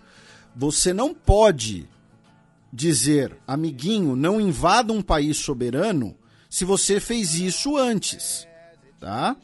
Você 0.55 0.93
não 0.93 1.15
pode 1.15 1.89
dizer, 2.73 3.37
amiguinho, 3.47 4.17
não 4.17 4.41
invada 4.41 4.93
um 4.93 5.01
país 5.01 5.37
soberano 5.39 6.17
se 6.55 6.65
você 6.65 7.01
fez 7.01 7.35
isso 7.35 7.77
antes. 7.77 8.47
Tá? 9.01 9.35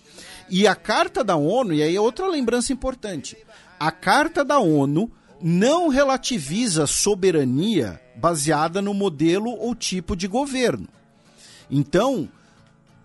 E 0.49 0.65
a 0.65 0.77
carta 0.77 1.25
da 1.25 1.35
ONU, 1.35 1.73
e 1.73 1.83
aí 1.83 1.97
é 1.97 2.01
outra 2.01 2.29
lembrança 2.29 2.73
importante: 2.73 3.37
a 3.81 3.91
carta 3.91 4.45
da 4.45 4.61
ONU 4.61 5.11
não 5.43 5.89
relativiza 5.89 6.87
soberania 6.87 8.01
baseada 8.15 8.81
no 8.81 8.95
modelo 8.95 9.51
ou 9.51 9.75
tipo 9.75 10.15
de 10.15 10.29
governo. 10.29 10.87
Então, 11.69 12.29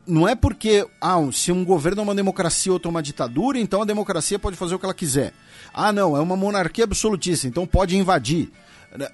não 0.05 0.27
é 0.27 0.35
porque 0.35 0.87
ah, 1.01 1.17
se 1.33 1.51
um 1.51 1.65
governo 1.65 2.01
é 2.01 2.03
uma 2.03 2.13
democracia 2.13 2.73
ou 2.73 2.79
uma 2.85 3.01
ditadura, 3.01 3.57
então 3.57 3.81
a 3.81 3.85
democracia 3.85 4.37
pode 4.37 4.55
fazer 4.55 4.75
o 4.75 4.79
que 4.79 4.85
ela 4.85 4.93
quiser. 4.93 5.33
Ah, 5.73 5.91
não, 5.91 6.15
é 6.15 6.19
uma 6.19 6.37
monarquia 6.37 6.83
absolutista, 6.83 7.47
então 7.47 7.65
pode 7.65 7.97
invadir. 7.97 8.51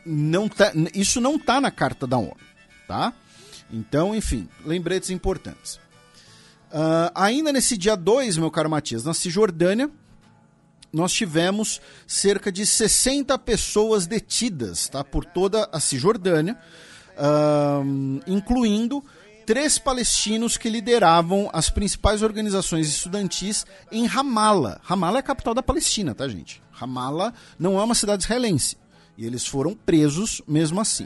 Não 0.05 0.49
tá, 0.49 0.73
isso 0.93 1.21
não 1.21 1.37
está 1.37 1.61
na 1.61 1.71
carta 1.71 2.05
da 2.05 2.17
ONU, 2.17 2.35
tá? 2.89 3.13
Então, 3.71 4.15
enfim, 4.15 4.47
lembretes 4.65 5.09
importantes. 5.09 5.75
Uh, 6.71 7.11
ainda 7.13 7.51
nesse 7.51 7.77
dia 7.77 7.95
2, 7.95 8.37
meu 8.37 8.49
caro 8.49 8.69
Matias, 8.69 9.03
na 9.03 9.13
Cisjordânia, 9.13 9.89
nós 10.91 11.11
tivemos 11.13 11.81
cerca 12.05 12.51
de 12.51 12.65
60 12.65 13.37
pessoas 13.39 14.05
detidas 14.05 14.89
tá, 14.89 15.03
por 15.03 15.25
toda 15.25 15.69
a 15.71 15.79
Cisjordânia, 15.79 16.57
uh, 17.17 18.21
incluindo 18.25 19.03
três 19.45 19.77
palestinos 19.77 20.55
que 20.55 20.69
lideravam 20.69 21.49
as 21.51 21.69
principais 21.69 22.21
organizações 22.21 22.87
estudantis 22.87 23.65
em 23.91 24.05
Ramallah. 24.05 24.79
Ramallah 24.81 25.19
é 25.19 25.21
a 25.21 25.23
capital 25.23 25.53
da 25.53 25.61
Palestina, 25.61 26.15
tá, 26.15 26.25
gente? 26.27 26.61
Ramallah 26.71 27.33
não 27.59 27.77
é 27.77 27.83
uma 27.83 27.95
cidade 27.95 28.23
israelense. 28.23 28.77
E 29.17 29.25
eles 29.25 29.45
foram 29.45 29.75
presos 29.75 30.41
mesmo 30.47 30.79
assim. 30.79 31.05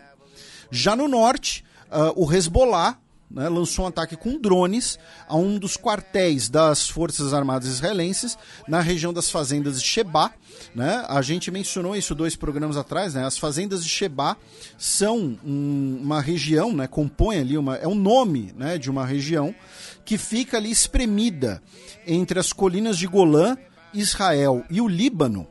Já 0.70 0.96
no 0.96 1.08
norte, 1.08 1.65
uh, 1.92 2.14
o 2.16 2.32
Hezbollah 2.32 2.98
né, 3.30 3.50
lançou 3.50 3.86
um 3.86 3.88
ataque 3.88 4.16
com 4.16 4.40
drones 4.40 5.00
a 5.28 5.36
um 5.36 5.58
dos 5.58 5.76
quartéis 5.76 6.48
das 6.48 6.88
Forças 6.88 7.34
Armadas 7.34 7.68
Israelenses 7.68 8.38
na 8.68 8.80
região 8.80 9.12
das 9.12 9.30
fazendas 9.30 9.82
de 9.82 9.88
Sheba. 9.88 10.32
Né? 10.74 11.04
A 11.08 11.22
gente 11.22 11.52
mencionou 11.52 11.96
isso 11.96 12.16
dois 12.16 12.36
programas 12.36 12.78
atrás. 12.78 13.14
Né? 13.14 13.26
As 13.26 13.38
fazendas 13.38 13.84
de 13.84 13.90
Sheba 13.90 14.38
são 14.78 15.38
um, 15.44 16.00
uma 16.02 16.22
região, 16.22 16.74
né, 16.74 16.88
compõe 16.88 17.40
ali 17.40 17.58
uma, 17.58 17.76
é 17.76 17.88
um 17.88 17.96
nome 17.96 18.54
né, 18.56 18.78
de 18.78 18.90
uma 18.90 19.06
região 19.06 19.54
que 20.04 20.18
fica 20.18 20.58
ali 20.58 20.72
espremida 20.72 21.62
entre 22.06 22.40
as 22.40 22.54
colinas 22.54 22.98
de 22.98 23.08
Golã, 23.08 23.58
Israel 23.94 24.64
e 24.70 24.80
o 24.80 24.88
Líbano, 24.88 25.48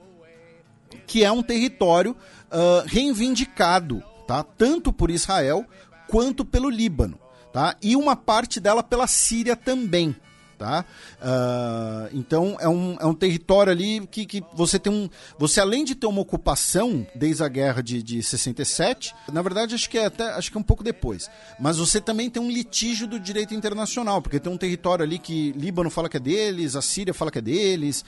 que 1.07 1.25
é 1.25 1.33
um 1.33 1.43
território 1.43 2.13
uh, 2.13 2.87
reivindicado, 2.87 4.03
tá? 4.29 4.45
tanto 4.45 4.93
por 4.93 5.11
Israel 5.11 5.67
quanto 6.09 6.45
pelo 6.45 6.69
Líbano 6.71 7.19
tá? 7.55 7.77
E 7.81 7.95
uma 7.95 8.17
parte 8.17 8.59
dela 8.59 8.83
pela 8.83 9.07
Síria 9.07 9.55
também, 9.55 10.15
tá? 10.59 10.85
Uh, 11.21 12.11
então 12.13 12.57
é 12.59 12.69
um, 12.69 12.97
é 12.99 13.07
um 13.07 13.15
território 13.15 13.71
ali 13.71 14.05
que, 14.09 14.27
que 14.27 14.43
você 14.55 14.77
tem 14.77 14.93
um, 14.93 15.09
você 15.39 15.61
além 15.61 15.85
de 15.85 15.95
ter 15.95 16.09
uma 16.09 16.21
ocupação 16.21 17.07
desde 17.15 17.45
a 17.45 17.49
guerra 17.49 17.81
de, 17.81 18.03
de 18.03 18.21
67, 18.25 19.15
na 19.33 19.41
verdade 19.41 19.77
acho 19.77 19.89
que 19.89 19.97
é 19.97 20.07
até 20.07 20.25
acho 20.31 20.51
que 20.51 20.57
é 20.57 20.61
um 20.61 20.65
pouco 20.65 20.83
depois, 20.83 21.31
mas 21.61 21.79
você 21.79 22.01
também 22.01 22.29
tem 22.29 22.43
um 22.43 22.51
litígio 22.51 23.07
do 23.07 23.21
direito 23.21 23.55
internacional, 23.55 24.21
porque 24.21 24.41
tem 24.41 24.53
um 24.53 24.59
território 24.59 25.05
ali 25.05 25.21
que 25.21 25.53
Líbano 25.53 25.91
fala 25.91 26.09
que 26.09 26.17
é 26.17 26.21
deles, 26.21 26.75
a 26.75 26.83
Síria 26.83 27.15
fala 27.15 27.31
que 27.31 27.39
é 27.39 27.43
deles, 27.43 28.05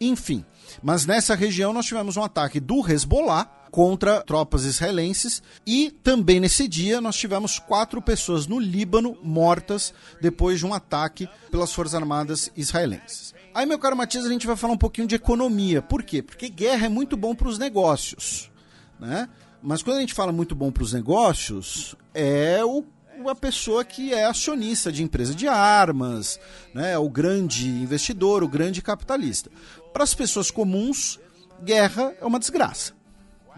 enfim. 0.00 0.44
Mas 0.82 1.06
nessa 1.06 1.34
região 1.34 1.72
nós 1.72 1.86
tivemos 1.86 2.16
um 2.16 2.22
ataque 2.22 2.60
do 2.60 2.80
Hezbollah 2.88 3.44
contra 3.70 4.22
tropas 4.22 4.64
israelenses. 4.64 5.42
E 5.66 5.90
também 6.02 6.40
nesse 6.40 6.66
dia 6.66 7.00
nós 7.00 7.16
tivemos 7.16 7.58
quatro 7.58 8.00
pessoas 8.00 8.46
no 8.46 8.58
Líbano 8.58 9.16
mortas 9.22 9.92
depois 10.20 10.58
de 10.58 10.66
um 10.66 10.72
ataque 10.72 11.28
pelas 11.50 11.72
Forças 11.72 11.94
Armadas 11.94 12.50
israelenses. 12.56 13.34
Aí, 13.54 13.64
meu 13.64 13.78
caro 13.78 13.96
Matias, 13.96 14.26
a 14.26 14.28
gente 14.28 14.46
vai 14.46 14.56
falar 14.56 14.74
um 14.74 14.78
pouquinho 14.78 15.06
de 15.06 15.14
economia. 15.14 15.80
Por 15.80 16.02
quê? 16.02 16.22
Porque 16.22 16.48
guerra 16.48 16.86
é 16.86 16.88
muito 16.88 17.16
bom 17.16 17.34
para 17.34 17.48
os 17.48 17.58
negócios. 17.58 18.50
Né? 18.98 19.28
Mas 19.62 19.82
quando 19.82 19.96
a 19.96 20.00
gente 20.00 20.14
fala 20.14 20.32
muito 20.32 20.54
bom 20.54 20.70
para 20.70 20.82
os 20.82 20.92
negócios, 20.92 21.94
é 22.14 22.64
o 22.64 22.82
a 23.28 23.34
pessoa 23.34 23.84
que 23.84 24.12
é 24.12 24.24
acionista 24.24 24.92
de 24.92 25.02
empresa 25.02 25.34
de 25.34 25.48
armas, 25.48 26.38
né, 26.74 26.96
o 26.98 27.08
grande 27.08 27.68
investidor, 27.68 28.42
o 28.42 28.48
grande 28.48 28.82
capitalista. 28.82 29.50
Para 29.92 30.04
as 30.04 30.14
pessoas 30.14 30.50
comuns, 30.50 31.18
guerra 31.62 32.14
é 32.20 32.24
uma 32.24 32.38
desgraça 32.38 32.96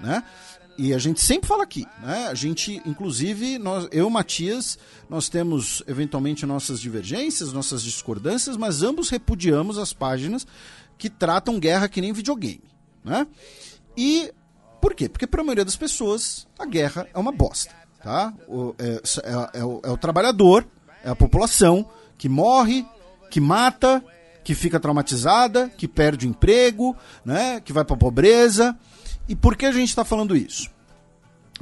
né? 0.00 0.22
E 0.76 0.94
a 0.94 0.98
gente 0.98 1.20
sempre 1.20 1.48
fala 1.48 1.64
aqui, 1.64 1.84
né? 2.00 2.28
A 2.28 2.34
gente, 2.34 2.80
inclusive, 2.86 3.58
nós, 3.58 3.88
eu 3.90 4.08
Matias, 4.08 4.78
nós 5.10 5.28
temos 5.28 5.82
eventualmente 5.88 6.46
nossas 6.46 6.80
divergências, 6.80 7.52
nossas 7.52 7.82
discordâncias, 7.82 8.56
mas 8.56 8.82
ambos 8.82 9.10
repudiamos 9.10 9.76
as 9.76 9.92
páginas 9.92 10.46
que 10.96 11.10
tratam 11.10 11.58
guerra 11.58 11.88
que 11.88 12.00
nem 12.00 12.12
videogame, 12.12 12.62
né? 13.04 13.26
E 13.96 14.32
por 14.80 14.94
quê? 14.94 15.08
Porque 15.08 15.26
para 15.26 15.40
a 15.40 15.44
maioria 15.44 15.64
das 15.64 15.76
pessoas 15.76 16.46
a 16.56 16.64
guerra 16.64 17.08
é 17.12 17.18
uma 17.18 17.32
bosta, 17.32 17.74
tá? 18.02 18.32
O, 18.46 18.74
é, 18.78 19.00
é, 19.24 19.60
é, 19.60 19.64
o, 19.64 19.80
é 19.84 19.90
o 19.90 19.96
trabalhador, 19.96 20.66
é 21.04 21.10
a 21.10 21.16
população 21.16 21.88
que 22.16 22.28
morre, 22.28 22.86
que 23.30 23.40
mata, 23.40 24.04
que 24.42 24.54
fica 24.54 24.80
traumatizada, 24.80 25.68
que 25.68 25.86
perde 25.86 26.26
o 26.26 26.30
emprego, 26.30 26.96
né? 27.24 27.60
Que 27.60 27.72
vai 27.72 27.84
para 27.84 27.94
a 27.94 27.98
pobreza 27.98 28.76
e 29.28 29.36
por 29.36 29.56
que 29.56 29.66
a 29.66 29.72
gente 29.72 29.90
está 29.90 30.04
falando 30.04 30.34
isso? 30.34 30.70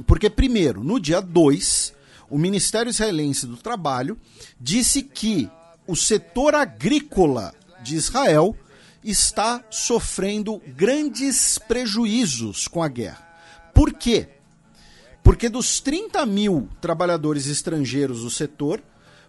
Porque, 0.05 0.29
primeiro, 0.29 0.83
no 0.83 0.99
dia 0.99 1.21
2, 1.21 1.93
o 2.29 2.37
Ministério 2.37 2.89
Israelense 2.89 3.45
do 3.45 3.57
Trabalho 3.57 4.17
disse 4.59 5.03
que 5.03 5.49
o 5.85 5.95
setor 5.95 6.55
agrícola 6.55 7.53
de 7.83 7.95
Israel 7.95 8.55
está 9.03 9.63
sofrendo 9.69 10.61
grandes 10.75 11.57
prejuízos 11.57 12.67
com 12.67 12.81
a 12.81 12.87
guerra. 12.87 13.27
Por 13.73 13.93
quê? 13.93 14.29
Porque 15.27 15.49
dos 15.49 15.81
30 15.81 16.25
mil 16.25 16.69
trabalhadores 16.79 17.47
estrangeiros 17.47 18.21
do 18.21 18.29
setor, 18.29 18.81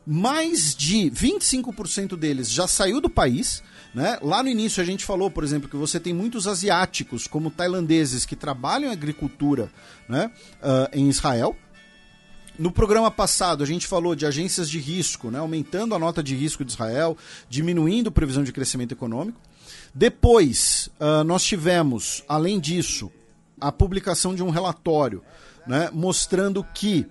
mais 0.06 0.72
de 0.72 1.10
25% 1.10 2.14
deles 2.16 2.48
já 2.48 2.68
saiu 2.68 3.00
do 3.00 3.10
país. 3.10 3.64
Né? 3.92 4.16
Lá 4.22 4.40
no 4.40 4.48
início 4.48 4.80
a 4.80 4.86
gente 4.86 5.04
falou, 5.04 5.28
por 5.28 5.42
exemplo, 5.42 5.68
que 5.68 5.74
você 5.74 5.98
tem 5.98 6.14
muitos 6.14 6.46
asiáticos, 6.46 7.26
como 7.26 7.50
tailandeses, 7.50 8.24
que 8.24 8.36
trabalham 8.36 8.92
agricultura 8.92 9.72
né? 10.08 10.30
Uh, 10.62 10.96
em 10.96 11.08
Israel. 11.08 11.56
No 12.56 12.70
programa 12.70 13.10
passado, 13.10 13.64
a 13.64 13.66
gente 13.66 13.84
falou 13.84 14.14
de 14.14 14.24
agências 14.24 14.70
de 14.70 14.78
risco, 14.78 15.32
né? 15.32 15.40
aumentando 15.40 15.96
a 15.96 15.98
nota 15.98 16.22
de 16.22 16.36
risco 16.36 16.64
de 16.64 16.70
Israel, 16.70 17.16
diminuindo 17.48 18.06
a 18.06 18.12
previsão 18.12 18.44
de 18.44 18.52
crescimento 18.52 18.92
econômico. 18.92 19.40
Depois, 19.92 20.90
uh, 21.00 21.24
nós 21.24 21.42
tivemos, 21.42 22.22
além 22.28 22.60
disso, 22.60 23.10
a 23.60 23.72
publicação 23.72 24.32
de 24.32 24.44
um 24.44 24.50
relatório 24.50 25.24
né? 25.68 25.90
mostrando 25.92 26.64
que 26.74 27.06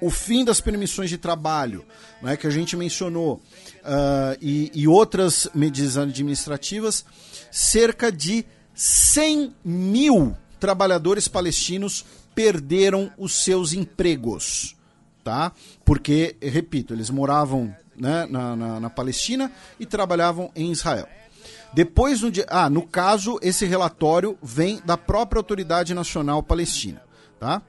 o 0.00 0.10
fim 0.10 0.44
das 0.44 0.60
permissões 0.60 1.08
de 1.08 1.18
trabalho, 1.18 1.84
né, 2.22 2.36
que 2.36 2.46
a 2.46 2.50
gente 2.50 2.76
mencionou, 2.76 3.34
uh, 3.34 4.36
e, 4.40 4.70
e 4.74 4.88
outras 4.88 5.48
medidas 5.54 5.96
administrativas, 5.98 7.04
cerca 7.50 8.10
de 8.10 8.44
100 8.74 9.54
mil 9.62 10.34
trabalhadores 10.58 11.28
palestinos 11.28 12.04
perderam 12.34 13.12
os 13.18 13.34
seus 13.34 13.72
empregos, 13.72 14.74
tá? 15.22 15.52
Porque, 15.84 16.36
repito, 16.40 16.94
eles 16.94 17.10
moravam 17.10 17.74
né, 17.96 18.26
na, 18.30 18.56
na, 18.56 18.80
na 18.80 18.90
Palestina 18.90 19.52
e 19.78 19.84
trabalhavam 19.84 20.50
em 20.54 20.72
Israel. 20.72 21.08
Depois, 21.72 22.20
no. 22.20 22.30
Ah, 22.48 22.70
no 22.70 22.82
caso, 22.82 23.38
esse 23.42 23.64
relatório 23.64 24.38
vem 24.42 24.80
da 24.84 24.96
própria 24.96 25.38
Autoridade 25.38 25.94
Nacional 25.94 26.42
Palestina. 26.42 27.02
Tá? 27.40 27.62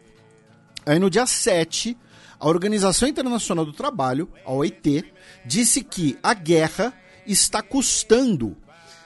Aí 0.85 0.99
no 0.99 1.09
dia 1.09 1.25
7, 1.25 1.97
a 2.37 2.47
Organização 2.47 3.07
Internacional 3.07 3.63
do 3.65 3.71
Trabalho, 3.71 4.27
a 4.45 4.51
OIT, 4.51 5.05
disse 5.45 5.81
que 5.81 6.17
a 6.21 6.33
guerra 6.33 6.93
está 7.25 7.61
custando 7.61 8.57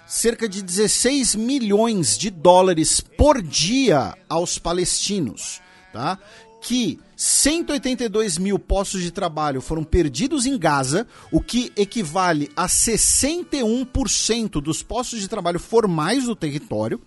cerca 0.08 0.50
de 0.50 0.64
16 0.64 1.36
milhões 1.36 2.18
de 2.18 2.30
dólares 2.30 3.00
por 3.00 3.42
dia 3.42 4.18
aos 4.28 4.58
palestinos, 4.58 5.62
tá? 5.94 6.18
Que 6.62 7.00
182 7.16 8.38
mil 8.38 8.58
postos 8.58 9.02
de 9.02 9.12
trabalho 9.12 9.62
foram 9.62 9.84
perdidos 9.84 10.46
em 10.46 10.58
Gaza, 10.58 11.08
o 11.32 11.40
que 11.42 11.72
equivale 11.76 12.50
a 12.56 12.68
61% 12.68 14.62
dos 14.62 14.82
postos 14.82 15.20
de 15.20 15.28
trabalho 15.28 15.60
formais 15.60 16.26
do 16.26 16.36
território, 16.36 17.02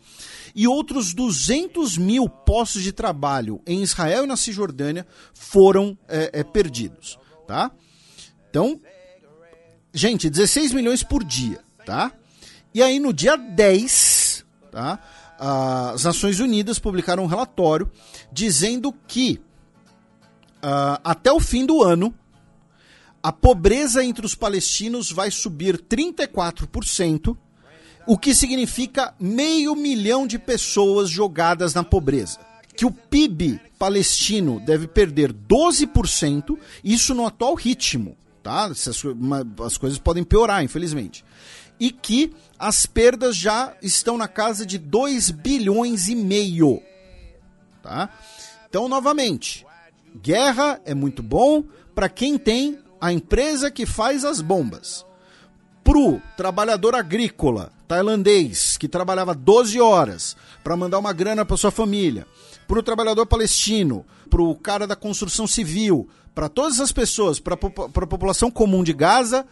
e 0.54 0.66
outros 0.66 1.14
200 1.14 1.96
mil 1.96 2.28
postos 2.28 2.82
de 2.82 2.92
trabalho 2.92 3.60
em 3.66 3.82
Israel 3.82 4.24
e 4.24 4.26
na 4.26 4.36
Cisjordânia 4.36 5.06
foram 5.34 5.96
é, 6.08 6.40
é, 6.40 6.44
perdidos, 6.44 7.18
tá? 7.46 7.70
Então, 8.50 8.80
gente, 9.92 10.30
16 10.30 10.72
milhões 10.72 11.02
por 11.02 11.24
dia, 11.24 11.60
tá? 11.84 12.12
E 12.74 12.82
aí 12.82 12.98
no 12.98 13.12
dia 13.12 13.36
10, 13.36 14.44
tá? 14.70 14.98
As 15.38 16.04
Nações 16.04 16.40
Unidas 16.40 16.78
publicaram 16.78 17.22
um 17.22 17.26
relatório 17.26 17.90
dizendo 18.32 18.92
que 19.06 19.40
uh, 20.56 20.98
até 21.04 21.30
o 21.30 21.38
fim 21.38 21.64
do 21.64 21.82
ano 21.82 22.12
a 23.22 23.32
pobreza 23.32 24.04
entre 24.04 24.24
os 24.24 24.34
palestinos 24.34 25.10
vai 25.10 25.30
subir 25.30 25.80
34%, 25.80 27.36
o 28.08 28.16
que 28.16 28.34
significa 28.34 29.14
meio 29.20 29.76
milhão 29.76 30.26
de 30.26 30.38
pessoas 30.38 31.10
jogadas 31.10 31.74
na 31.74 31.84
pobreza. 31.84 32.38
Que 32.74 32.86
o 32.86 32.90
PIB 32.90 33.60
palestino 33.78 34.58
deve 34.60 34.88
perder 34.88 35.30
12%, 35.30 36.58
isso 36.82 37.14
no 37.14 37.26
atual 37.26 37.54
ritmo, 37.54 38.16
tá? 38.42 38.64
As, 38.64 38.88
as 39.62 39.76
coisas 39.76 39.98
podem 39.98 40.24
piorar, 40.24 40.64
infelizmente. 40.64 41.22
E 41.78 41.90
que 41.90 42.32
as 42.58 42.86
perdas 42.86 43.36
já 43.36 43.76
estão 43.82 44.16
na 44.16 44.26
casa 44.26 44.64
de 44.64 44.78
2 44.78 45.30
bilhões 45.30 46.08
e 46.08 46.14
meio. 46.14 46.80
Tá? 47.82 48.08
Então, 48.70 48.88
novamente, 48.88 49.66
guerra 50.22 50.80
é 50.86 50.94
muito 50.94 51.22
bom 51.22 51.62
para 51.94 52.08
quem 52.08 52.38
tem 52.38 52.78
a 52.98 53.12
empresa 53.12 53.70
que 53.70 53.84
faz 53.84 54.24
as 54.24 54.40
bombas. 54.40 55.04
Pro 55.88 56.20
trabalhador 56.36 56.94
agrícola 56.94 57.72
tailandês 57.88 58.76
que 58.76 58.86
trabalhava 58.86 59.34
12 59.34 59.80
horas 59.80 60.36
para 60.62 60.76
mandar 60.76 60.98
uma 60.98 61.14
grana 61.14 61.46
para 61.46 61.56
sua 61.56 61.70
família, 61.70 62.26
pro 62.66 62.82
trabalhador 62.82 63.24
palestino, 63.24 64.04
pro 64.28 64.54
cara 64.56 64.86
da 64.86 64.94
construção 64.94 65.46
civil, 65.46 66.06
para 66.34 66.50
todas 66.50 66.78
as 66.78 66.92
pessoas, 66.92 67.40
para 67.40 67.54
a 67.54 68.06
população 68.06 68.50
comum 68.50 68.84
de 68.84 68.92
Gaza, 68.92 69.46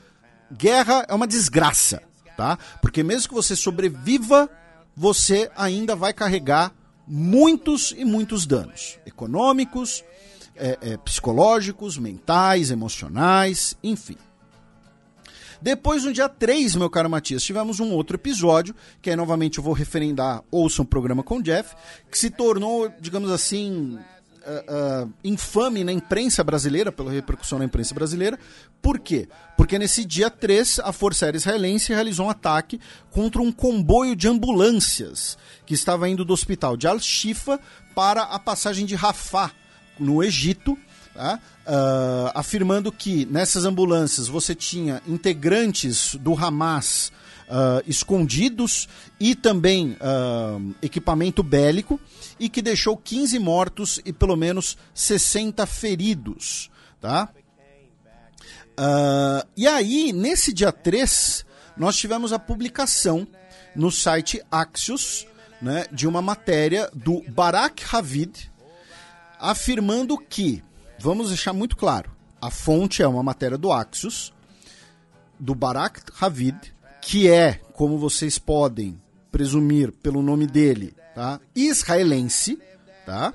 guerra 0.53 1.07
é 1.09 1.15
uma 1.15 1.27
desgraça 1.27 2.03
tá? 2.37 2.59
Porque 2.83 3.03
mesmo 3.03 3.31
que 3.31 3.35
você 3.35 3.57
sobreviva, 3.57 4.49
você 4.95 5.51
ainda 5.57 5.97
vai 5.97 6.13
carregar 6.13 6.73
muitos 7.09 7.95
e 7.97 8.05
muitos 8.05 8.47
danos 8.47 8.99
econômicos, 9.07 10.05
é, 10.55 10.79
é, 10.83 10.97
psicológicos, 10.99 11.97
mentais, 11.97 12.71
emocionais, 12.71 13.77
enfim. 13.83 14.17
Depois, 15.67 16.05
no 16.05 16.13
dia 16.13 16.29
3, 16.29 16.77
meu 16.77 16.89
caro 16.89 17.11
Matias, 17.11 17.43
tivemos 17.43 17.81
um 17.81 17.91
outro 17.91 18.15
episódio, 18.15 18.73
que 19.03 19.11
aí 19.11 19.17
novamente 19.17 19.59
eu 19.59 19.65
vou 19.65 19.73
referendar, 19.73 20.45
ouçam 20.49 20.85
um 20.85 20.87
programa 20.87 21.25
com 21.25 21.39
o 21.39 21.43
Jeff, 21.43 21.75
que 22.09 22.17
se 22.17 22.31
tornou, 22.31 22.89
digamos 23.01 23.33
assim, 23.33 23.99
uh, 24.47 25.05
uh, 25.05 25.13
infame 25.25 25.83
na 25.83 25.91
imprensa 25.91 26.45
brasileira, 26.45 26.93
pela 26.93 27.11
repercussão 27.11 27.59
na 27.59 27.65
imprensa 27.65 27.93
brasileira. 27.97 28.39
Por 28.81 29.01
quê? 29.01 29.29
Porque 29.57 29.77
nesse 29.77 30.05
dia 30.05 30.31
3, 30.31 30.79
a 30.85 30.93
Força 30.93 31.25
Aérea 31.27 31.39
Israelense 31.39 31.93
realizou 31.93 32.27
um 32.27 32.31
ataque 32.31 32.79
contra 33.11 33.43
um 33.43 33.51
comboio 33.51 34.15
de 34.15 34.29
ambulâncias 34.29 35.37
que 35.67 35.75
estava 35.75 36.09
indo 36.09 36.25
do 36.25 36.33
hospital 36.33 36.77
de 36.77 36.87
Al-Shifa 36.87 37.59
para 37.93 38.23
a 38.23 38.39
passagem 38.39 38.87
de 38.87 38.95
Rafah, 38.95 39.51
no 39.99 40.23
Egito, 40.23 40.79
tá? 41.13 41.41
Uh, 41.67 42.31
afirmando 42.35 42.93
que 42.93 43.27
nessas 43.27 43.65
ambulâncias 43.65 44.29
você 44.29 44.55
tinha 44.55 45.03
integrantes 45.07 46.15
do 46.15 46.35
Hamas 46.35 47.13
uh, 47.49 47.83
escondidos 47.87 48.89
e 49.19 49.35
também 49.35 49.97
uh, 50.01 50.75
equipamento 50.81 51.43
bélico 51.43 52.01
e 52.39 52.49
que 52.49 52.63
deixou 52.63 52.97
15 52.97 53.39
mortos 53.39 54.01
e 54.05 54.13
pelo 54.13 54.37
menos 54.37 54.77
60 54.95 55.67
feridos. 55.67 56.71
Tá? 57.01 57.29
E 59.57 59.67
aí, 59.67 60.13
nesse 60.13 60.53
dia 60.53 60.71
3, 60.71 61.47
nós 61.79 61.97
tivemos 61.97 62.31
a 62.31 62.39
publicação 62.39 63.27
no 63.75 63.91
site 63.91 64.43
Axios 64.51 65.27
né, 65.63 65.87
de 65.91 66.07
uma 66.07 66.21
matéria 66.21 66.91
do 66.95 67.23
Barak 67.31 67.83
Havid 67.91 68.51
afirmando 69.39 70.19
que, 70.19 70.63
vamos 70.99 71.29
deixar 71.29 71.53
muito 71.53 71.77
claro, 71.77 72.11
a 72.41 72.51
fonte 72.51 73.03
é 73.03 73.09
uma 73.09 73.23
matéria 73.23 73.59
do 73.59 73.73
Axios, 73.73 74.33
do 75.39 75.55
Barak 75.55 76.01
Havid, 76.21 76.75
que 77.01 77.29
é, 77.29 77.61
como 77.73 77.99
vocês 77.99 78.39
podem 78.39 79.01
presumir 79.31 79.93
pelo 79.93 80.23
nome 80.23 80.47
dele, 80.47 80.95
tá? 81.15 81.41
israelense, 81.55 82.59
tá? 83.05 83.33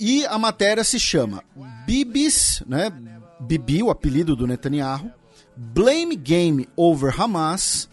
E 0.00 0.24
a 0.26 0.38
matéria 0.38 0.84
se 0.84 1.00
chama 1.00 1.42
Bibis, 1.84 2.62
né? 2.66 2.92
Bibi, 3.40 3.82
o 3.82 3.90
apelido 3.90 4.36
do 4.36 4.46
Netanyahu, 4.46 5.10
Blame 5.56 6.14
Game 6.14 6.68
over 6.76 7.20
Hamas, 7.20 7.88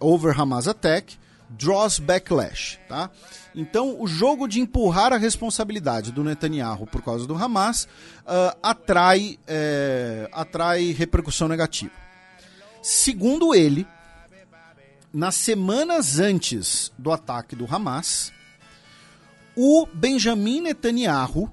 over 0.00 0.38
Hamas 0.38 0.66
Attack, 0.66 1.18
draws 1.50 1.98
backlash, 1.98 2.78
tá? 2.88 3.10
Então, 3.54 4.00
o 4.00 4.06
jogo 4.06 4.48
de 4.48 4.60
empurrar 4.60 5.12
a 5.12 5.18
responsabilidade 5.18 6.10
do 6.10 6.24
Netanyahu 6.24 6.86
por 6.86 7.02
causa 7.02 7.26
do 7.26 7.34
Hamas 7.34 7.84
uh, 7.84 8.56
atrai, 8.62 9.38
é, 9.46 10.28
atrai 10.32 10.92
repercussão 10.92 11.48
negativa. 11.48 11.92
Segundo 12.82 13.54
ele, 13.54 13.86
nas 15.12 15.34
semanas 15.34 16.18
antes 16.18 16.90
do 16.98 17.12
ataque 17.12 17.54
do 17.54 17.66
Hamas, 17.72 18.32
o 19.54 19.86
Benjamin 19.92 20.62
Netanyahu 20.62 21.50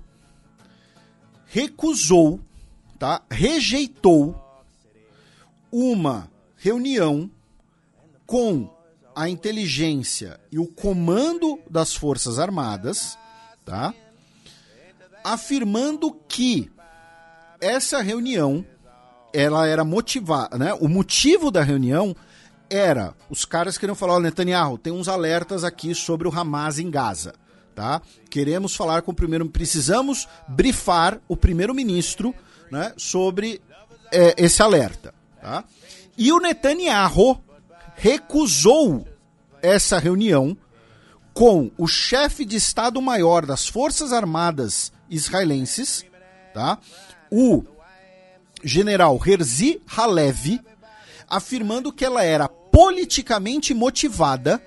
recusou, 1.48 2.40
tá? 2.98 3.22
rejeitou 3.30 4.40
uma 5.70 6.32
reunião 6.56 7.30
com 8.26 8.70
a 9.16 9.30
inteligência 9.30 10.40
e 10.52 10.60
o 10.60 10.68
comando 10.68 11.60
das 11.70 11.94
Forças 11.96 12.40
Armadas, 12.40 13.18
tá? 13.66 13.94
afirmando 15.24 16.12
que 16.28 16.72
essa 17.60 18.02
reunião 18.02 18.66
ela 19.34 19.68
era 19.68 19.84
motivada, 19.84 20.58
né? 20.58 20.74
O 20.80 20.88
motivo 20.88 21.52
da 21.52 21.62
reunião 21.62 22.16
era 22.70 23.14
os 23.30 23.46
caras 23.46 23.78
queriam 23.78 23.96
falar, 23.96 24.16
oh, 24.16 24.20
Netanyahu, 24.20 24.78
tem 24.78 24.92
uns 24.94 25.08
alertas 25.08 25.64
aqui 25.64 25.94
sobre 25.94 26.28
o 26.28 26.32
Hamas 26.36 26.80
em 26.80 26.90
Gaza, 26.90 27.34
tá? 27.76 28.02
Queremos 28.30 28.76
falar 28.76 29.02
com 29.02 29.12
o 29.12 29.16
primeiro, 29.16 29.48
precisamos 29.50 30.28
brifar 30.48 31.20
o 31.28 31.38
primeiro-ministro, 31.38 32.34
né, 32.72 32.94
sobre 32.98 33.62
é, 34.12 34.36
esse 34.38 34.62
alerta, 34.62 35.14
tá? 35.42 35.64
E 36.18 36.32
o 36.32 36.40
Netanyahu 36.40 37.40
recusou 38.00 39.06
essa 39.62 40.00
reunião 40.00 40.58
com 41.34 41.70
o 41.78 41.86
chefe 41.86 42.46
de 42.46 42.56
Estado-Maior 42.56 43.46
das 43.46 43.68
Forças 43.68 44.14
Armadas 44.14 44.92
israelenses, 45.10 46.06
tá? 46.54 46.80
O 47.30 47.64
general 48.64 49.20
Herzi 49.26 49.82
Halevi, 49.86 50.62
afirmando 51.28 51.92
que 51.92 52.06
ela 52.06 52.24
era 52.24 52.48
politicamente 52.48 53.74
motivada 53.74 54.64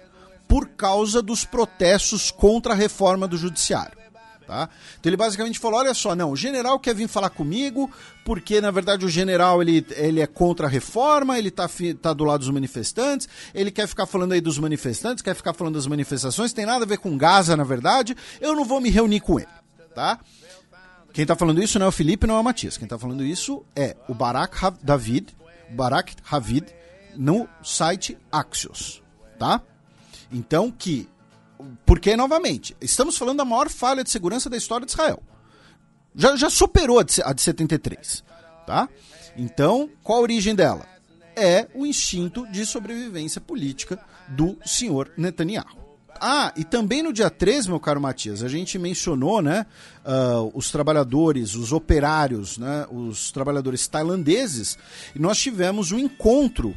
por 0.47 0.69
causa 0.69 1.23
dos 1.23 1.43
protestos 1.43 2.31
contra 2.31 2.75
a 2.75 2.77
reforma 2.77 3.27
do 3.27 3.39
judiciário. 3.39 4.02
Tá? 4.47 4.69
Então 4.99 5.09
ele 5.09 5.17
basicamente 5.17 5.59
falou: 5.59 5.81
olha 5.81 5.95
só, 5.95 6.15
não, 6.15 6.33
o 6.33 6.37
general 6.37 6.79
quer 6.79 6.95
vir 6.95 7.09
falar 7.09 7.31
comigo 7.31 7.91
porque 8.25 8.61
na 8.61 8.71
verdade 8.71 9.05
o 9.05 9.09
general 9.09 9.63
ele, 9.63 9.87
ele 9.91 10.21
é 10.21 10.27
contra 10.27 10.67
a 10.67 10.71
reforma, 10.71 11.39
ele 11.39 11.49
está 11.49 11.69
tá 12.01 12.13
do 12.13 12.25
lado 12.25 12.41
dos 12.41 12.51
manifestantes, 12.51 13.29
ele 13.55 13.71
quer 13.71 13.87
ficar 13.87 14.07
falando 14.07 14.33
aí 14.33 14.41
dos 14.41 14.59
manifestantes, 14.59 15.23
quer 15.23 15.35
ficar 15.35 15.53
falando 15.53 15.75
das 15.75 15.87
manifestações, 15.87 16.53
tem 16.53 16.67
nada 16.67 16.85
a 16.85 16.89
ver 16.89 16.99
com 16.99 17.17
Gaza 17.17 17.57
na 17.57 17.65
verdade, 17.65 18.17
eu 18.41 18.55
não 18.55 18.65
vou 18.65 18.81
me 18.81 18.91
reunir 18.91 19.21
com 19.21 19.39
ele. 19.39 19.49
Tá? 19.95 20.19
Quem 21.13 21.23
está 21.23 21.37
falando 21.37 21.63
isso 21.63 21.79
não 21.79 21.87
é 21.87 21.89
o 21.89 21.93
Felipe, 21.93 22.27
não 22.27 22.37
é 22.37 22.41
o 22.41 22.45
Matias. 22.45 22.79
Quem 22.79 22.87
está 22.87 22.99
falando 22.99 23.25
isso 23.25 23.65
é 23.77 23.97
o 24.09 24.15
Barak 24.15 24.57
David, 24.83 25.37
Barak 25.71 26.15
Havid, 26.31 26.67
no 27.17 27.47
site 27.63 28.17
Axios, 28.31 29.03
tá? 29.39 29.61
Então 30.31 30.71
que, 30.71 31.09
porque 31.85 32.17
novamente, 32.17 32.77
estamos 32.81 33.17
falando 33.17 33.39
da 33.39 33.45
maior 33.45 33.69
falha 33.69 34.05
de 34.05 34.11
segurança 34.11 34.49
da 34.51 34.57
história 34.57 34.87
de 34.87 34.93
Israel. 34.93 35.23
Já, 36.15 36.37
já 36.37 36.51
superou 36.51 36.99
a 36.99 37.03
de, 37.03 37.23
a 37.23 37.33
de 37.33 37.43
73, 37.43 38.25
tá? 38.67 38.89
Então, 39.37 39.89
qual 40.03 40.19
a 40.19 40.23
origem 40.23 40.55
dela? 40.55 40.87
É 41.35 41.67
o 41.75 41.87
instinto 41.87 42.47
de 42.49 42.67
sobrevivência 42.67 43.41
política 43.41 43.99
do 44.29 44.59
senhor 44.65 45.11
Netanyahu. 45.17 45.83
Ah, 46.21 46.53
e 46.57 46.63
também 46.63 47.03
no 47.03 47.13
dia 47.13 47.29
13, 47.29 47.69
meu 47.69 47.81
caro 47.81 48.01
Matias, 48.01 48.45
a 48.45 48.49
gente 48.49 48.79
mencionou, 48.79 49.43
né, 49.43 49.67
uh, 50.05 50.53
os 50.55 50.71
trabalhadores, 50.71 51.57
os 51.57 51.73
operários, 51.73 52.59
né, 52.59 52.87
os 52.93 53.33
trabalhadores 53.33 53.89
tailandeses, 53.89 54.79
e 55.17 55.19
nós 55.19 55.39
tivemos 55.39 55.91
um 55.91 55.99
encontro 55.99 56.77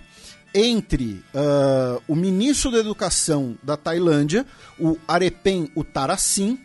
entre 0.56 1.22
uh, 1.34 2.01
o 2.08 2.16
ministro 2.16 2.72
da 2.72 2.77
Educação 2.77 3.58
da 3.61 3.75
Tailândia, 3.75 4.45
o 4.80 4.98
Arepen 5.06 5.69
Uttarasin, 5.75 6.58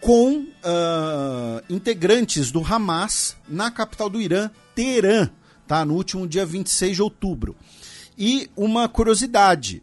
com 0.00 0.38
uh, 0.38 1.62
integrantes 1.68 2.50
do 2.50 2.64
Hamas 2.64 3.36
na 3.46 3.70
capital 3.70 4.08
do 4.08 4.18
Irã, 4.18 4.50
Teherã, 4.74 5.28
tá? 5.66 5.84
no 5.84 5.94
último 5.94 6.26
dia 6.26 6.46
26 6.46 6.96
de 6.96 7.02
outubro. 7.02 7.54
E 8.16 8.48
uma 8.56 8.88
curiosidade, 8.88 9.82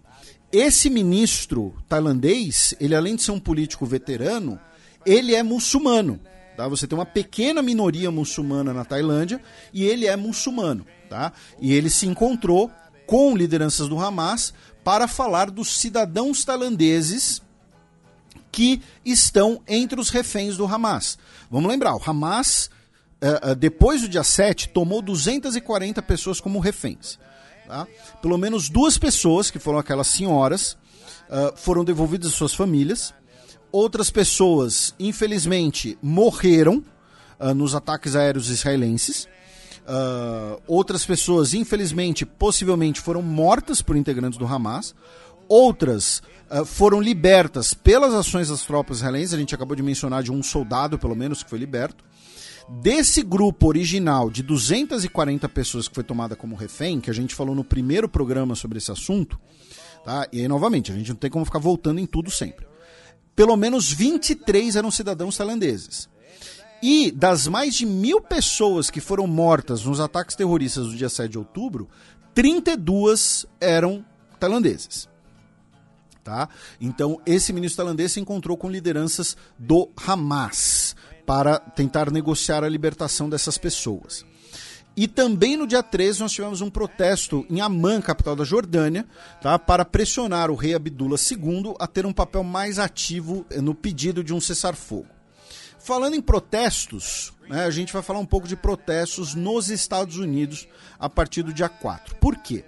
esse 0.52 0.90
ministro 0.90 1.76
tailandês, 1.88 2.74
ele 2.80 2.96
além 2.96 3.16
de 3.16 3.22
ser 3.22 3.32
um 3.32 3.40
político 3.40 3.86
veterano, 3.86 4.60
ele 5.06 5.36
é 5.36 5.44
muçulmano. 5.44 6.20
Tá? 6.58 6.68
Você 6.68 6.88
tem 6.88 6.98
uma 6.98 7.06
pequena 7.06 7.62
minoria 7.62 8.10
muçulmana 8.10 8.74
na 8.74 8.84
Tailândia 8.84 9.40
e 9.72 9.84
ele 9.84 10.08
é 10.08 10.16
muçulmano. 10.16 10.86
Tá? 11.10 11.32
E 11.62 11.74
ele 11.74 11.90
se 11.90 12.08
encontrou 12.08 12.72
com 13.06 13.36
lideranças 13.36 13.88
do 13.88 14.00
Hamas 14.00 14.54
para 14.84 15.08
falar 15.08 15.50
dos 15.50 15.80
cidadãos 15.80 16.44
tailandeses 16.46 17.42
que 18.52 18.82
estão 19.04 19.62
entre 19.68 20.00
os 20.00 20.10
reféns 20.10 20.56
do 20.56 20.66
Hamas. 20.66 21.18
Vamos 21.52 21.70
lembrar, 21.70 21.94
o 21.94 22.02
Hamas, 22.04 22.70
uh, 23.22 23.52
uh, 23.52 23.56
depois 23.56 24.02
do 24.02 24.08
dia 24.08 24.24
7, 24.24 24.70
tomou 24.70 25.02
240 25.02 26.02
pessoas 26.02 26.40
como 26.40 26.60
reféns. 26.60 27.20
Tá? 27.68 27.86
Pelo 28.22 28.38
menos 28.38 28.70
duas 28.70 28.98
pessoas, 28.98 29.52
que 29.52 29.60
foram 29.60 29.80
aquelas 29.80 30.08
senhoras, 30.08 30.78
uh, 31.30 31.56
foram 31.58 31.84
devolvidas 31.84 32.28
às 32.28 32.34
suas 32.36 32.54
famílias. 32.54 33.14
Outras 33.72 34.10
pessoas, 34.10 34.96
infelizmente, 34.98 35.98
morreram 36.02 36.82
nos 37.54 37.76
ataques 37.76 38.16
aéreos 38.16 38.50
israelenses. 38.50 39.28
Uh, 39.86 40.60
outras 40.66 41.06
pessoas, 41.06 41.54
infelizmente, 41.54 42.26
possivelmente 42.26 43.00
foram 43.00 43.22
mortas 43.22 43.82
por 43.82 43.96
integrantes 43.96 44.38
do 44.38 44.46
Hamas. 44.46 44.96
Outras 45.48 46.24
uh, 46.50 46.66
foram 46.66 47.00
libertas 47.00 47.74
pelas 47.74 48.14
ações 48.14 48.50
das 48.50 48.64
tropas 48.64 48.98
israelenses. 48.98 49.34
A 49.34 49.38
gente 49.38 49.54
acabou 49.54 49.76
de 49.76 49.84
mencionar 49.84 50.24
de 50.24 50.32
um 50.32 50.42
soldado, 50.42 50.98
pelo 50.98 51.16
menos, 51.16 51.44
que 51.44 51.50
foi 51.50 51.60
liberto. 51.60 52.04
Desse 52.68 53.22
grupo 53.22 53.68
original 53.68 54.32
de 54.32 54.42
240 54.42 55.48
pessoas 55.50 55.88
que 55.88 55.94
foi 55.94 56.04
tomada 56.04 56.36
como 56.36 56.56
refém, 56.56 57.00
que 57.00 57.12
a 57.12 57.14
gente 57.14 57.36
falou 57.36 57.54
no 57.54 57.64
primeiro 57.64 58.10
programa 58.10 58.56
sobre 58.56 58.80
esse 58.80 58.92
assunto, 58.92 59.40
tá? 60.04 60.28
e 60.34 60.42
aí, 60.42 60.48
novamente, 60.48 60.92
a 60.92 60.96
gente 60.96 61.10
não 61.10 61.16
tem 61.16 61.30
como 61.30 61.46
ficar 61.46 61.60
voltando 61.60 62.00
em 62.00 62.08
tudo 62.08 62.32
sempre. 62.32 62.66
Pelo 63.36 63.56
menos 63.56 63.92
23 63.92 64.78
eram 64.78 64.90
cidadãos 64.90 65.38
tailandeses. 65.38 66.10
E 66.88 67.12
das 67.12 67.48
mais 67.48 67.74
de 67.74 67.84
mil 67.84 68.22
pessoas 68.22 68.92
que 68.92 69.02
foram 69.02 69.26
mortas 69.26 69.86
nos 69.86 70.00
ataques 70.00 70.36
terroristas 70.36 70.86
do 70.86 70.96
dia 70.96 71.10
7 71.10 71.32
de 71.32 71.40
outubro, 71.40 71.90
32 72.36 73.48
eram 73.60 74.06
tailandeses. 74.40 75.10
Tá? 76.24 76.48
Então, 76.80 77.20
esse 77.26 77.52
ministro 77.52 77.78
tailandês 77.78 78.12
se 78.12 78.20
encontrou 78.20 78.56
com 78.56 78.70
lideranças 78.70 79.36
do 79.58 79.90
Hamas 80.06 80.96
para 81.26 81.58
tentar 81.58 82.12
negociar 82.12 82.64
a 82.64 82.70
libertação 82.70 83.28
dessas 83.28 83.58
pessoas. 83.58 84.24
E 84.96 85.08
também 85.08 85.58
no 85.58 85.66
dia 85.66 85.82
13 85.82 86.20
nós 86.20 86.34
tivemos 86.34 86.62
um 86.62 86.70
protesto 86.70 87.48
em 87.50 87.62
Amman, 87.62 88.00
capital 88.00 88.36
da 88.36 88.44
Jordânia, 88.44 89.08
tá, 89.42 89.58
para 89.58 89.84
pressionar 89.86 90.52
o 90.52 90.56
rei 90.56 90.76
Abdullah 90.76 91.18
II 91.18 91.74
a 91.80 91.88
ter 91.88 92.06
um 92.06 92.14
papel 92.14 92.44
mais 92.44 92.78
ativo 92.78 93.44
no 93.60 93.74
pedido 93.74 94.24
de 94.24 94.36
um 94.36 94.40
cessar-fogo. 94.40 95.15
Falando 95.86 96.16
em 96.16 96.22
protestos, 96.22 97.32
né, 97.48 97.64
a 97.64 97.70
gente 97.70 97.94
vai 97.94 98.02
falar 98.02 98.18
um 98.18 98.26
pouco 98.26 98.48
de 98.48 98.56
protestos 98.56 99.36
nos 99.36 99.70
Estados 99.70 100.18
Unidos 100.18 100.68
a 100.98 101.08
partir 101.08 101.44
do 101.44 101.54
dia 101.54 101.70
4. 101.70 102.16
Por 102.16 102.38
quê? 102.38 102.66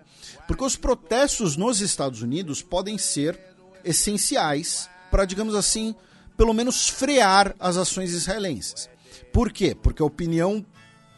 Porque 0.48 0.64
os 0.64 0.76
protestos 0.76 1.58
nos 1.58 1.82
Estados 1.82 2.22
Unidos 2.22 2.62
podem 2.62 2.96
ser 2.96 3.36
essenciais 3.84 4.88
para, 5.10 5.26
digamos 5.26 5.56
assim, 5.56 5.96
pelo 6.38 6.54
menos 6.54 6.90
frear 6.90 7.56
as 7.60 7.76
ações 7.76 8.14
israelenses. 8.14 8.88
Por 9.34 9.52
quê? 9.52 9.74
Porque 9.74 10.04
a 10.04 10.06
opinião 10.06 10.64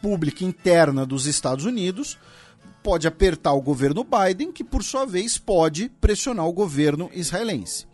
pública 0.01 0.45
interna 0.45 1.05
dos 1.05 1.25
Estados 1.25 1.65
Unidos 1.65 2.17
pode 2.81 3.09
apertar 3.09 3.51
o 3.51 3.61
governo 3.61 4.05
Biden, 4.05 4.53
que 4.53 4.63
por 4.63 4.85
sua 4.85 5.05
vez 5.05 5.37
pode 5.37 5.89
pressionar 5.99 6.47
o 6.47 6.53
governo 6.53 7.09
israelense. 7.13 7.85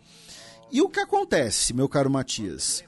E 0.70 0.80
o 0.80 0.88
que 0.88 1.00
acontece, 1.00 1.74
meu 1.74 1.88
caro 1.88 2.08
Matias? 2.08 2.84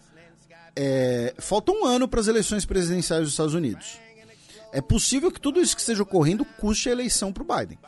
É, 0.81 1.35
falta 1.39 1.73
um 1.73 1.85
ano 1.85 2.07
para 2.07 2.21
as 2.21 2.29
eleições 2.29 2.65
presidenciais 2.65 3.23
dos 3.23 3.33
Estados 3.33 3.53
Unidos. 3.53 3.99
É 4.73 4.81
possível 4.81 5.33
que 5.33 5.41
tudo 5.41 5.61
isso 5.61 5.75
que 5.75 5.81
esteja 5.81 6.05
ocorrendo 6.05 6.45
custe 6.45 6.89
a 6.89 6.93
eleição 6.93 7.33
para 7.33 7.43
o 7.43 7.47
Biden. 7.57 7.79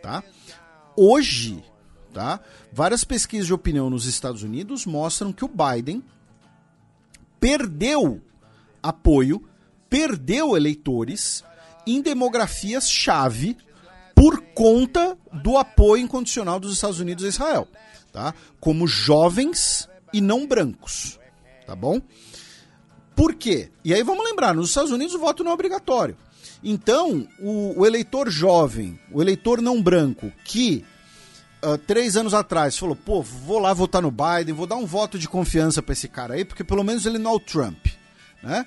Tá? 0.00 0.22
Hoje, 0.96 1.64
tá? 2.14 2.38
várias 2.72 3.02
pesquisas 3.02 3.48
de 3.48 3.52
opinião 3.52 3.90
nos 3.90 4.06
Estados 4.06 4.44
Unidos 4.44 4.86
mostram 4.86 5.32
que 5.32 5.44
o 5.44 5.50
Biden 5.50 6.04
perdeu 7.40 8.22
apoio, 8.80 9.42
perdeu 9.90 10.56
eleitores 10.56 11.42
em 11.84 12.00
demografias-chave 12.00 13.56
por 14.14 14.40
conta 14.54 15.18
do 15.32 15.58
apoio 15.58 16.04
incondicional 16.04 16.60
dos 16.60 16.74
Estados 16.74 17.00
Unidos 17.00 17.24
a 17.24 17.28
Israel, 17.28 17.68
tá? 18.12 18.34
Como 18.60 18.86
jovens 18.86 19.88
e 20.12 20.20
não 20.20 20.46
brancos, 20.46 21.18
tá 21.66 21.74
bom? 21.74 22.00
Por 23.14 23.34
quê? 23.34 23.70
E 23.84 23.94
aí 23.94 24.02
vamos 24.02 24.24
lembrar, 24.24 24.54
nos 24.54 24.68
Estados 24.68 24.92
Unidos 24.92 25.14
o 25.14 25.18
voto 25.18 25.42
não 25.42 25.50
é 25.50 25.54
obrigatório. 25.54 26.16
Então, 26.62 27.26
o, 27.38 27.80
o 27.80 27.86
eleitor 27.86 28.30
jovem, 28.30 28.98
o 29.10 29.22
eleitor 29.22 29.60
não 29.60 29.82
branco, 29.82 30.32
que 30.44 30.84
uh, 31.64 31.78
três 31.78 32.16
anos 32.16 32.34
atrás 32.34 32.76
falou, 32.76 32.96
pô, 32.96 33.22
vou 33.22 33.58
lá 33.58 33.72
votar 33.72 34.02
no 34.02 34.10
Biden, 34.10 34.54
vou 34.54 34.66
dar 34.66 34.76
um 34.76 34.86
voto 34.86 35.18
de 35.18 35.28
confiança 35.28 35.82
para 35.82 35.92
esse 35.92 36.08
cara 36.08 36.34
aí, 36.34 36.44
porque 36.44 36.64
pelo 36.64 36.84
menos 36.84 37.06
ele 37.06 37.18
não 37.18 37.32
é 37.32 37.34
o 37.34 37.40
Trump, 37.40 37.86
né? 38.42 38.66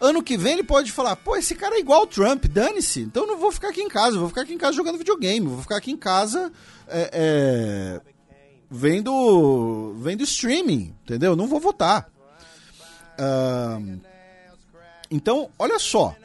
Ano 0.00 0.22
que 0.22 0.36
vem 0.36 0.54
ele 0.54 0.64
pode 0.64 0.92
falar, 0.92 1.16
pô, 1.16 1.36
esse 1.36 1.54
cara 1.54 1.76
é 1.76 1.80
igual 1.80 2.00
ao 2.00 2.06
Trump, 2.06 2.44
dane-se, 2.46 3.00
então 3.00 3.26
não 3.26 3.38
vou 3.38 3.52
ficar 3.52 3.68
aqui 3.68 3.80
em 3.80 3.88
casa, 3.88 4.18
vou 4.18 4.28
ficar 4.28 4.42
aqui 4.42 4.52
em 4.52 4.58
casa 4.58 4.76
jogando 4.76 4.98
videogame, 4.98 5.46
vou 5.46 5.62
ficar 5.62 5.76
aqui 5.76 5.90
em 5.90 5.96
casa 5.96 6.52
é, 6.88 7.10
é, 7.12 8.00
vendo, 8.70 9.94
vendo 9.98 10.22
streaming, 10.24 10.94
entendeu? 11.04 11.36
Não 11.36 11.46
vou 11.46 11.60
votar. 11.60 12.10
Então, 15.10 15.50
olha 15.58 15.78
só. 15.78 16.16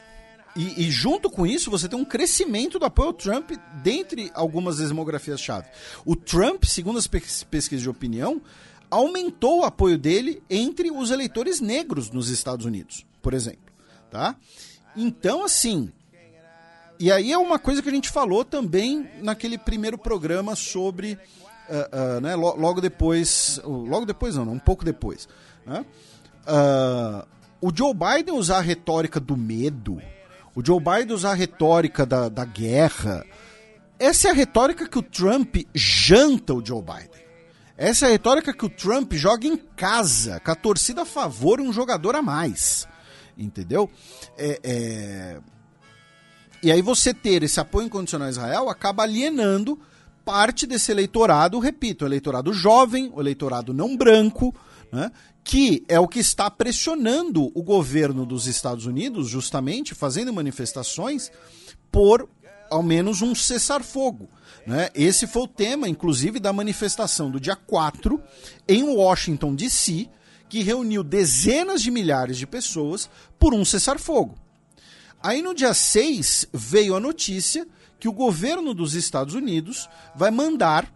E, 0.56 0.88
e, 0.88 0.92
junto 0.92 1.30
com 1.30 1.45
isso, 1.45 1.69
você 1.69 1.88
tem 1.88 1.98
um 1.98 2.06
crescimento 2.06 2.80
do 2.80 2.85
apoio 2.85 3.09
ao 3.09 3.14
Trump 3.14 3.51
dentre 3.84 4.32
algumas 4.34 4.77
demografias-chave. 4.77 5.68
O 6.03 6.16
Trump, 6.16 6.64
segundo 6.66 6.98
as 6.98 7.08
pesquisas 7.08 7.82
de 7.82 7.90
opinião, 7.90 8.42
aumentou 8.90 9.59
o 9.59 9.64
apoio 9.64 9.98
dele 9.98 10.42
entre 10.50 10.92
os 10.92 11.11
eleitores 11.11 11.61
negros 11.61 12.09
nos 12.09 12.30
Estados 12.30 12.66
Unidos, 12.66 13.06
por 13.22 13.34
exemplo. 13.34 13.72
Tá? 14.09 14.35
Então, 14.95 15.43
assim. 15.43 15.92
E 17.00 17.11
aí 17.11 17.32
é 17.32 17.38
uma 17.38 17.59
coisa 17.59 17.82
que 17.82 17.88
a 17.88 17.93
gente 17.93 18.09
falou 18.09 18.43
também 18.43 19.08
naquele 19.22 19.58
primeiro 19.58 19.98
programa 19.98 20.56
sobre. 20.56 21.14
Uh, 21.69 22.18
uh, 22.18 22.22
né, 22.22 22.35
logo 22.35 22.82
depois. 22.82 23.61
Logo 23.64 24.06
depois, 24.06 24.35
não, 24.35 24.51
um 24.51 24.59
pouco 24.59 24.84
depois. 24.84 25.30
Né? 25.66 25.85
Uh, 26.50 27.28
o 27.61 27.72
Joe 27.76 27.94
Biden 27.94 28.36
usar 28.36 28.58
a 28.58 28.61
retórica 28.61 29.19
do 29.19 29.38
medo, 29.38 30.02
o 30.56 30.66
Joe 30.66 30.80
Biden 30.80 31.14
usar 31.14 31.32
a 31.32 31.36
retórica 31.36 32.06
da, 32.06 32.30
da 32.30 32.45
guerra, 32.45 33.26
essa 34.00 34.30
é 34.30 34.32
a 34.32 34.34
retórica 34.34 34.88
que 34.88 34.98
o 34.98 35.03
Trump 35.03 35.58
janta 35.76 36.53
o 36.53 36.66
Joe 36.66 36.82
Biden. 36.82 37.19
Essa 37.78 38.06
é 38.06 38.10
a 38.10 38.11
retórica 38.11 38.53
que 38.53 38.66
o 38.66 38.69
Trump 38.69 39.14
joga 39.14 39.48
em 39.48 39.56
casa, 39.56 40.40
com 40.40 40.52
a 40.52 40.56
torcida 40.56 41.03
a 41.03 41.06
favor 41.06 41.60
e 41.60 41.64
um 41.64 41.72
jogador 41.72 42.16
a 42.16 42.22
mais. 42.22 42.88
Entendeu? 43.38 43.90
É, 44.38 44.60
é... 44.64 45.40
E 46.61 46.72
aí 46.72 46.82
você 46.82 47.14
ter 47.14 47.44
esse 47.44 47.60
apoio 47.60 47.88
incondicional 47.88 48.28
a 48.28 48.32
Israel 48.32 48.69
acaba 48.69 49.03
alienando 49.03 49.80
parte 50.26 50.68
desse 50.68 50.92
eleitorado, 50.92 51.58
repito, 51.58 52.06
eleitorado 52.06 52.53
jovem, 52.53 53.11
o 53.14 53.22
eleitorado 53.22 53.74
não 53.74 53.95
branco, 53.98 54.53
né, 54.92 55.11
que 55.43 55.84
é 55.88 56.00
o 56.00 56.08
que 56.08 56.19
está 56.19 56.50
pressionando 56.50 57.51
o 57.56 57.64
governo 57.64 58.26
dos 58.26 58.48
Estados 58.48 58.85
Unidos, 58.85 59.27
justamente 59.30 59.95
fazendo 59.95 60.34
manifestações 60.34 61.32
por 61.92 62.30
ao 62.69 62.84
menos 62.84 63.22
um 63.22 63.34
cessar-fogo. 63.34 64.30
Né? 64.66 64.90
Esse 64.93 65.26
foi 65.26 65.43
o 65.43 65.48
tema, 65.48 65.90
inclusive, 65.90 66.40
da 66.40 66.53
manifestação 66.53 67.32
do 67.32 67.40
dia 67.40 67.56
4 67.56 68.22
em 68.68 68.84
Washington, 68.84 69.56
D.C., 69.56 70.08
que 70.48 70.64
reuniu 70.64 71.03
dezenas 71.03 71.82
de 71.82 71.92
milhares 71.92 72.38
de 72.38 72.48
pessoas 72.48 73.09
por 73.38 73.53
um 73.53 73.64
cessar-fogo. 73.64 74.35
Aí 75.22 75.42
no 75.42 75.53
dia 75.53 75.74
6 75.74 76.48
veio 76.53 76.95
a 76.95 77.00
notícia 77.00 77.68
que 78.00 78.08
o 78.08 78.14
governo 78.14 78.74
dos 78.74 78.95
Estados 78.95 79.35
Unidos 79.35 79.90
vai 80.16 80.32
mandar 80.32 80.92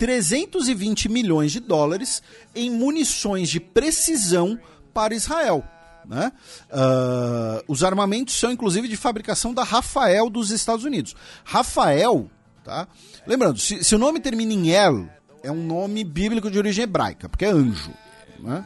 320 0.00 1.10
milhões 1.10 1.52
de 1.52 1.60
dólares 1.60 2.22
em 2.54 2.70
munições 2.70 3.50
de 3.50 3.60
precisão 3.60 4.58
para 4.94 5.14
Israel. 5.14 5.62
Né? 6.06 6.32
Uh, 6.70 7.62
os 7.68 7.84
armamentos 7.84 8.34
são 8.34 8.50
inclusive 8.50 8.88
de 8.88 8.96
fabricação 8.96 9.52
da 9.52 9.62
Rafael 9.62 10.30
dos 10.30 10.50
Estados 10.50 10.86
Unidos. 10.86 11.14
Rafael, 11.44 12.30
tá? 12.64 12.88
Lembrando, 13.26 13.58
se, 13.58 13.84
se 13.84 13.94
o 13.94 13.98
nome 13.98 14.20
termina 14.20 14.54
em 14.54 14.70
El, 14.70 15.06
é 15.42 15.52
um 15.52 15.62
nome 15.62 16.02
bíblico 16.02 16.50
de 16.50 16.56
origem 16.56 16.84
hebraica, 16.84 17.28
porque 17.28 17.44
é 17.44 17.50
anjo. 17.50 17.92
Né? 18.38 18.64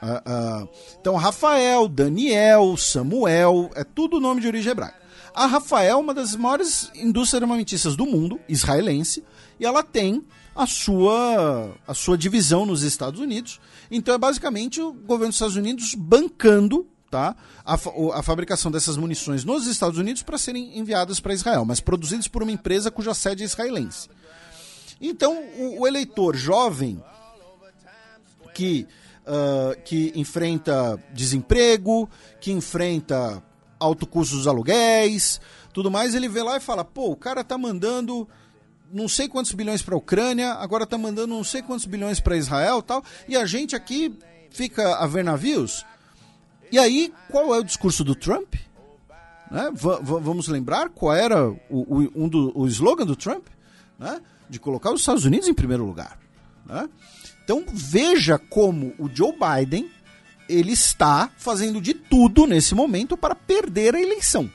Uh, 0.00 0.62
uh, 0.62 0.68
então, 1.00 1.16
Rafael, 1.16 1.88
Daniel, 1.88 2.76
Samuel, 2.76 3.72
é 3.74 3.82
tudo 3.82 4.20
nome 4.20 4.40
de 4.40 4.46
origem 4.46 4.70
hebraica. 4.70 5.00
A 5.34 5.46
Rafael 5.46 5.98
é 5.98 6.00
uma 6.00 6.14
das 6.14 6.36
maiores 6.36 6.92
indústrias 6.94 7.42
armamentistas 7.42 7.96
do 7.96 8.06
mundo, 8.06 8.38
israelense, 8.48 9.24
e 9.58 9.66
ela 9.66 9.82
tem 9.82 10.24
a 10.62 10.66
sua, 10.66 11.74
a 11.86 11.94
sua 11.94 12.18
divisão 12.18 12.66
nos 12.66 12.82
Estados 12.82 13.18
Unidos. 13.18 13.58
Então 13.90 14.14
é 14.14 14.18
basicamente 14.18 14.80
o 14.80 14.92
governo 14.92 15.28
dos 15.28 15.36
Estados 15.36 15.56
Unidos 15.56 15.94
bancando 15.94 16.86
tá, 17.10 17.34
a, 17.64 17.74
a 17.74 18.22
fabricação 18.22 18.70
dessas 18.70 18.96
munições 18.96 19.42
nos 19.42 19.66
Estados 19.66 19.98
Unidos 19.98 20.22
para 20.22 20.36
serem 20.36 20.78
enviadas 20.78 21.18
para 21.18 21.32
Israel, 21.32 21.64
mas 21.64 21.80
produzidas 21.80 22.28
por 22.28 22.42
uma 22.42 22.52
empresa 22.52 22.90
cuja 22.90 23.14
sede 23.14 23.42
é 23.42 23.46
israelense. 23.46 24.08
Então 25.00 25.42
o, 25.56 25.80
o 25.80 25.86
eleitor 25.86 26.36
jovem 26.36 27.02
que 28.54 28.86
uh, 29.22 29.80
que 29.82 30.12
enfrenta 30.14 31.02
desemprego, 31.14 32.08
que 32.38 32.52
enfrenta 32.52 33.42
alto 33.78 34.06
custo 34.06 34.36
dos 34.36 34.46
aluguéis, 34.46 35.40
tudo 35.72 35.90
mais, 35.90 36.14
ele 36.14 36.28
vê 36.28 36.42
lá 36.42 36.58
e 36.58 36.60
fala: 36.60 36.84
pô, 36.84 37.10
o 37.10 37.16
cara 37.16 37.42
tá 37.42 37.56
mandando 37.56 38.28
não 38.92 39.08
sei 39.08 39.28
quantos 39.28 39.52
bilhões 39.52 39.82
para 39.82 39.94
a 39.94 39.98
Ucrânia, 39.98 40.52
agora 40.54 40.86
tá 40.86 40.98
mandando 40.98 41.34
não 41.34 41.44
sei 41.44 41.62
quantos 41.62 41.86
bilhões 41.86 42.20
para 42.20 42.36
Israel 42.36 42.82
tal, 42.82 43.04
e 43.28 43.36
a 43.36 43.46
gente 43.46 43.76
aqui 43.76 44.12
fica 44.50 44.96
a 44.96 45.06
ver 45.06 45.24
navios. 45.24 45.84
E 46.72 46.78
aí, 46.78 47.12
qual 47.30 47.54
é 47.54 47.58
o 47.58 47.64
discurso 47.64 48.04
do 48.04 48.14
Trump? 48.14 48.54
Né? 49.50 49.68
vamos 49.74 50.46
lembrar 50.46 50.90
qual 50.90 51.12
era 51.12 51.50
o, 51.50 51.56
o, 51.68 52.10
um 52.14 52.28
do, 52.28 52.52
o 52.56 52.68
slogan 52.68 53.04
do 53.04 53.16
Trump? 53.16 53.46
Né? 53.98 54.20
De 54.48 54.60
colocar 54.60 54.92
os 54.92 55.00
Estados 55.00 55.24
Unidos 55.24 55.48
em 55.48 55.54
primeiro 55.54 55.84
lugar. 55.84 56.18
Né? 56.64 56.88
Então 57.42 57.64
veja 57.72 58.38
como 58.38 58.94
o 58.96 59.10
Joe 59.12 59.32
Biden 59.32 59.90
ele 60.48 60.72
está 60.72 61.30
fazendo 61.36 61.80
de 61.80 61.94
tudo 61.94 62.46
nesse 62.46 62.74
momento 62.74 63.16
para 63.16 63.34
perder 63.34 63.94
a 63.94 64.00
eleição. 64.00 64.50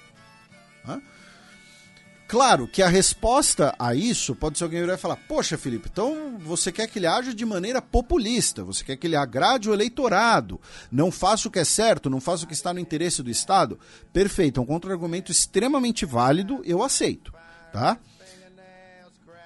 Claro 2.28 2.68
que 2.68 2.82
a 2.82 2.88
resposta 2.88 3.76
a 3.78 3.94
isso 3.94 4.36
pode 4.36 4.58
ser 4.58 4.64
alguém 4.64 4.82
virar 4.82 4.96
e 4.96 4.98
falar: 4.98 5.16
Poxa, 5.16 5.58
Felipe, 5.58 5.90
então 5.92 6.38
você 6.40 6.72
quer 6.72 6.88
que 6.88 6.98
ele 6.98 7.06
haja 7.06 7.34
de 7.34 7.46
maneira 7.46 7.82
populista, 7.82 8.64
você 8.64 8.84
quer 8.84 8.98
que 8.98 9.06
ele 9.06 9.16
agrade 9.16 9.70
o 9.70 9.74
eleitorado, 9.74 10.60
não 10.92 11.12
faça 11.12 11.48
o 11.48 11.52
que 11.52 11.60
é 11.60 11.64
certo, 11.64 12.10
não 12.10 12.20
faça 12.20 12.44
o 12.44 12.48
que 12.48 12.54
está 12.54 12.74
no 12.74 12.80
interesse 12.80 13.22
do 13.22 13.30
Estado. 13.30 13.80
Perfeito, 14.12 14.60
é 14.60 14.64
um 14.64 14.66
contra-argumento 14.66 15.32
extremamente 15.32 16.04
válido, 16.06 16.62
eu 16.66 16.82
aceito. 16.82 17.32
Tá? 17.72 18.00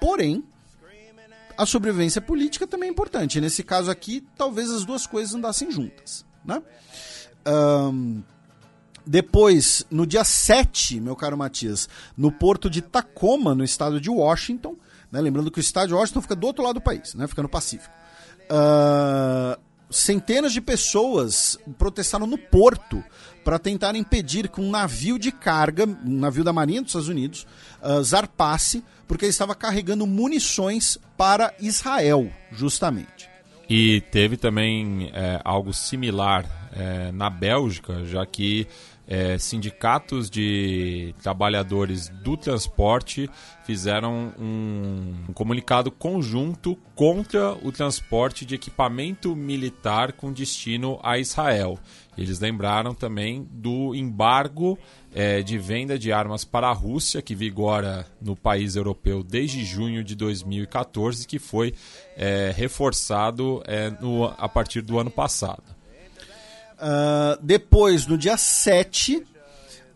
Porém, 0.00 0.42
a 1.58 1.66
sobrevivência 1.66 2.22
política 2.22 2.66
também 2.66 2.88
é 2.88 2.92
importante. 2.92 3.40
Nesse 3.40 3.62
caso 3.62 3.90
aqui, 3.90 4.26
talvez 4.36 4.70
as 4.70 4.86
duas 4.86 5.06
coisas 5.06 5.34
andassem 5.34 5.70
juntas. 5.70 6.24
Né? 6.42 6.62
Um, 7.46 8.22
depois, 9.06 9.84
no 9.90 10.06
dia 10.06 10.24
7, 10.24 11.00
meu 11.00 11.16
caro 11.16 11.36
Matias, 11.36 11.88
no 12.16 12.30
porto 12.30 12.68
de 12.68 12.82
Tacoma, 12.82 13.54
no 13.54 13.64
estado 13.64 14.00
de 14.00 14.10
Washington, 14.10 14.76
né? 15.10 15.20
lembrando 15.20 15.50
que 15.50 15.58
o 15.58 15.60
estado 15.60 15.88
de 15.88 15.94
Washington 15.94 16.22
fica 16.22 16.36
do 16.36 16.46
outro 16.46 16.62
lado 16.62 16.74
do 16.74 16.80
país, 16.80 17.14
né? 17.14 17.26
fica 17.26 17.42
no 17.42 17.48
Pacífico. 17.48 17.94
Uh, 18.50 19.58
centenas 19.90 20.52
de 20.52 20.60
pessoas 20.60 21.58
protestaram 21.78 22.26
no 22.26 22.38
porto 22.38 23.02
para 23.44 23.58
tentar 23.58 23.94
impedir 23.96 24.48
que 24.48 24.60
um 24.60 24.70
navio 24.70 25.18
de 25.18 25.32
carga, 25.32 25.84
um 25.86 26.18
navio 26.18 26.44
da 26.44 26.52
Marinha 26.52 26.82
dos 26.82 26.90
Estados 26.90 27.08
Unidos, 27.08 27.46
uh, 27.82 28.02
zarpasse, 28.02 28.84
porque 29.08 29.24
ele 29.24 29.30
estava 29.30 29.54
carregando 29.54 30.06
munições 30.06 30.98
para 31.16 31.54
Israel, 31.58 32.30
justamente. 32.52 33.28
E 33.68 34.00
teve 34.00 34.36
também 34.36 35.12
é, 35.14 35.40
algo 35.44 35.72
similar 35.72 36.44
é, 36.72 37.12
na 37.12 37.30
Bélgica, 37.30 38.04
já 38.04 38.26
que 38.26 38.66
é, 39.10 39.36
sindicatos 39.38 40.30
de 40.30 41.12
trabalhadores 41.20 42.08
do 42.22 42.36
transporte 42.36 43.28
fizeram 43.64 44.32
um, 44.38 45.14
um, 45.28 45.32
comunicado 45.32 45.90
conjunto 45.90 46.78
contra 46.94 47.52
o 47.54 47.72
transporte 47.72 48.44
de 48.44 48.54
equipamento 48.54 49.34
militar 49.34 50.12
com 50.12 50.32
destino 50.32 51.00
a 51.02 51.18
Israel. 51.18 51.76
Eles 52.16 52.38
lembraram 52.38 52.94
também 52.94 53.48
do 53.50 53.96
embargo 53.96 54.78
é, 55.12 55.42
de 55.42 55.58
venda 55.58 55.98
de 55.98 56.12
armas 56.12 56.44
para 56.44 56.68
a 56.68 56.72
Rússia, 56.72 57.20
que 57.20 57.34
vigora 57.34 58.06
no 58.20 58.36
país 58.36 58.76
europeu 58.76 59.24
desde 59.24 59.64
junho 59.64 60.04
de 60.04 60.14
2014, 60.14 61.26
que 61.26 61.40
foi 61.40 61.74
é, 62.16 62.52
reforçado 62.54 63.60
é, 63.66 63.90
no, 63.90 64.26
a 64.26 64.48
partir 64.48 64.82
do 64.82 65.00
ano 65.00 65.10
passado. 65.10 65.79
Uh, 66.80 67.38
depois, 67.42 68.06
no 68.06 68.16
dia 68.16 68.38
7, 68.38 69.22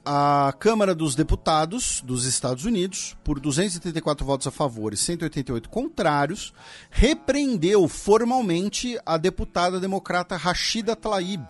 a 0.05 0.53
Câmara 0.59 0.95
dos 0.95 1.15
Deputados 1.15 2.03
dos 2.05 2.27
Estados 2.27 2.67
Unidos, 2.67 3.17
por 3.25 3.41
234 3.41 4.27
votos 4.27 4.47
a 4.47 4.51
favor 4.51 4.93
e 4.93 4.97
188 4.97 5.69
contrários, 5.71 6.53
repreendeu 6.91 7.89
formalmente 7.89 8.99
a 9.07 9.17
deputada 9.17 9.81
democrata 9.81 10.37
Rashida 10.37 10.95
Tlaib, 10.95 11.47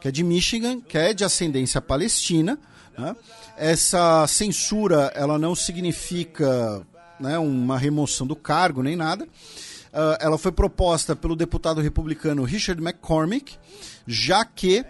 que 0.00 0.08
é 0.08 0.10
de 0.10 0.24
Michigan, 0.24 0.80
que 0.80 0.96
é 0.96 1.12
de 1.12 1.22
ascendência 1.22 1.82
palestina. 1.82 2.58
Né? 2.96 3.14
Essa 3.58 4.26
censura 4.26 5.12
ela 5.14 5.38
não 5.38 5.54
significa 5.54 6.80
né, 7.20 7.38
uma 7.38 7.76
remoção 7.76 8.26
do 8.26 8.34
cargo 8.34 8.82
nem 8.82 8.96
nada. 8.96 9.28
Uh, 9.88 10.16
ela 10.20 10.36
foi 10.36 10.52
proposta 10.52 11.16
pelo 11.16 11.34
deputado 11.34 11.80
republicano 11.80 12.44
Richard 12.44 12.82
McCormick, 12.82 13.56
já 14.06 14.44
que 14.44 14.84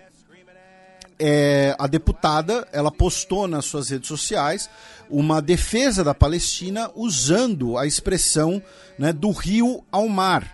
é, 1.18 1.74
a 1.78 1.86
deputada 1.86 2.66
ela 2.72 2.90
postou 2.90 3.48
nas 3.48 3.64
suas 3.64 3.88
redes 3.88 4.06
sociais 4.06 4.70
uma 5.10 5.42
defesa 5.42 6.04
da 6.04 6.14
Palestina 6.14 6.90
usando 6.94 7.76
a 7.76 7.86
expressão 7.86 8.62
né, 8.98 9.12
do 9.12 9.30
rio 9.30 9.82
ao 9.90 10.08
mar, 10.08 10.46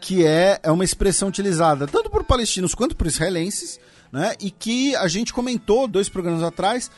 que 0.00 0.24
é, 0.24 0.60
é 0.62 0.70
uma 0.70 0.84
expressão 0.84 1.28
utilizada 1.28 1.86
tanto 1.86 2.10
por 2.10 2.22
palestinos 2.24 2.74
quanto 2.74 2.94
por 2.94 3.06
israelenses, 3.06 3.80
né, 4.12 4.34
e 4.40 4.50
que 4.50 4.94
a 4.96 5.08
gente 5.08 5.32
comentou 5.32 5.88
dois 5.88 6.08
programas 6.08 6.42
atrás 6.42 6.90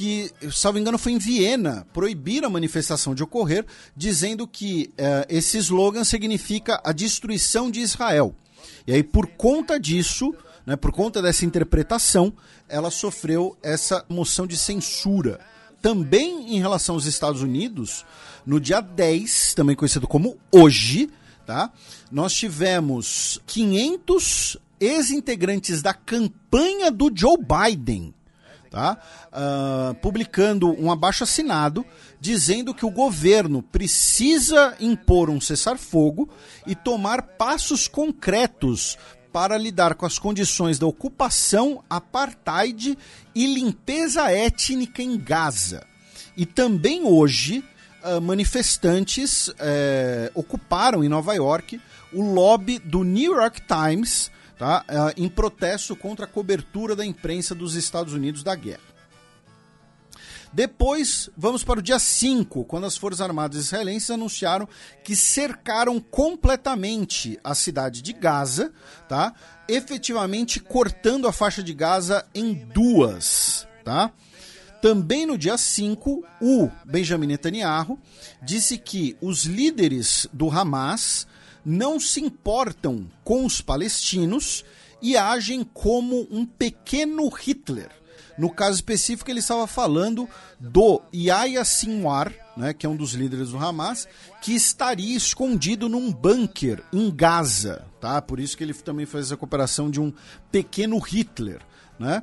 que, 0.00 0.32
salvo 0.50 0.78
engano, 0.78 0.96
foi 0.96 1.12
em 1.12 1.18
Viena, 1.18 1.86
proibir 1.92 2.42
a 2.42 2.48
manifestação 2.48 3.14
de 3.14 3.22
ocorrer, 3.22 3.66
dizendo 3.94 4.48
que 4.48 4.90
uh, 4.92 5.26
esse 5.28 5.58
slogan 5.58 6.04
significa 6.04 6.80
a 6.82 6.90
destruição 6.90 7.70
de 7.70 7.80
Israel. 7.80 8.34
E 8.86 8.94
aí, 8.94 9.02
por 9.02 9.26
conta 9.26 9.78
disso, 9.78 10.34
né, 10.64 10.74
por 10.74 10.90
conta 10.90 11.20
dessa 11.20 11.44
interpretação, 11.44 12.32
ela 12.66 12.90
sofreu 12.90 13.58
essa 13.62 14.02
moção 14.08 14.46
de 14.46 14.56
censura. 14.56 15.38
Também 15.82 16.56
em 16.56 16.58
relação 16.58 16.94
aos 16.94 17.04
Estados 17.04 17.42
Unidos, 17.42 18.06
no 18.46 18.58
dia 18.58 18.80
10, 18.80 19.52
também 19.52 19.76
conhecido 19.76 20.08
como 20.08 20.38
hoje, 20.50 21.10
tá? 21.44 21.70
nós 22.10 22.32
tivemos 22.32 23.38
500 23.46 24.56
ex-integrantes 24.80 25.82
da 25.82 25.92
campanha 25.92 26.90
do 26.90 27.12
Joe 27.14 27.36
Biden 27.36 28.14
tá? 28.70 28.96
Uh, 29.32 29.94
publicando 29.96 30.70
um 30.80 30.90
abaixo 30.90 31.24
assinado 31.24 31.84
dizendo 32.20 32.72
que 32.72 32.86
o 32.86 32.90
governo 32.90 33.62
precisa 33.62 34.76
impor 34.78 35.28
um 35.28 35.40
cessar-fogo 35.40 36.28
e 36.66 36.74
tomar 36.74 37.22
passos 37.22 37.88
concretos 37.88 38.96
para 39.32 39.58
lidar 39.58 39.94
com 39.94 40.06
as 40.06 40.18
condições 40.18 40.78
da 40.78 40.86
ocupação, 40.86 41.82
apartheid 41.90 42.96
e 43.34 43.46
limpeza 43.46 44.30
étnica 44.30 45.02
em 45.02 45.18
Gaza. 45.18 45.86
E 46.36 46.46
também 46.46 47.04
hoje 47.04 47.64
uh, 48.02 48.20
manifestantes 48.20 49.48
uh, 49.48 49.54
ocuparam 50.34 51.02
em 51.04 51.08
Nova 51.08 51.34
York 51.34 51.80
o 52.12 52.22
lobby 52.22 52.78
do 52.78 53.04
New 53.04 53.34
York 53.36 53.62
Times 53.62 54.30
tá, 54.60 54.84
uh, 54.90 55.14
em 55.16 55.26
protesto 55.26 55.96
contra 55.96 56.26
a 56.26 56.28
cobertura 56.28 56.94
da 56.94 57.02
imprensa 57.02 57.54
dos 57.54 57.74
Estados 57.74 58.12
Unidos 58.12 58.42
da 58.42 58.54
guerra. 58.54 58.90
Depois, 60.52 61.30
vamos 61.34 61.64
para 61.64 61.78
o 61.78 61.82
dia 61.82 61.98
5, 61.98 62.66
quando 62.66 62.84
as 62.84 62.94
Forças 62.94 63.22
Armadas 63.22 63.64
israelenses 63.64 64.10
anunciaram 64.10 64.68
que 65.02 65.16
cercaram 65.16 65.98
completamente 65.98 67.40
a 67.42 67.54
cidade 67.54 68.02
de 68.02 68.12
Gaza, 68.12 68.70
tá? 69.08 69.32
efetivamente 69.66 70.60
cortando 70.60 71.26
a 71.26 71.32
faixa 71.32 71.62
de 71.62 71.72
Gaza 71.72 72.26
em 72.34 72.52
duas. 72.52 73.66
Tá? 73.82 74.12
Também 74.82 75.24
no 75.24 75.38
dia 75.38 75.56
5, 75.56 76.22
o 76.42 76.68
Benjamin 76.84 77.28
Netanyahu 77.28 77.98
disse 78.42 78.76
que 78.76 79.16
os 79.22 79.44
líderes 79.44 80.26
do 80.34 80.50
Hamas 80.50 81.26
não 81.64 81.98
se 82.00 82.20
importam 82.20 83.06
com 83.24 83.44
os 83.44 83.60
palestinos 83.60 84.64
e 85.02 85.16
agem 85.16 85.64
como 85.64 86.26
um 86.30 86.44
pequeno 86.44 87.28
Hitler. 87.28 87.90
No 88.38 88.48
caso 88.50 88.76
específico, 88.76 89.30
ele 89.30 89.40
estava 89.40 89.66
falando 89.66 90.28
do 90.58 91.02
Yahya 91.14 91.64
Sinwar, 91.64 92.32
né, 92.56 92.72
que 92.72 92.86
é 92.86 92.88
um 92.88 92.96
dos 92.96 93.12
líderes 93.12 93.50
do 93.50 93.58
Hamas, 93.58 94.08
que 94.40 94.54
estaria 94.54 95.14
escondido 95.14 95.88
num 95.88 96.10
bunker 96.10 96.82
em 96.92 97.10
Gaza. 97.10 97.84
Tá? 98.00 98.20
Por 98.22 98.40
isso 98.40 98.56
que 98.56 98.64
ele 98.64 98.72
também 98.72 99.04
faz 99.04 99.30
a 99.30 99.36
cooperação 99.36 99.90
de 99.90 100.00
um 100.00 100.12
pequeno 100.50 100.98
Hitler. 100.98 101.60
Né? 101.98 102.22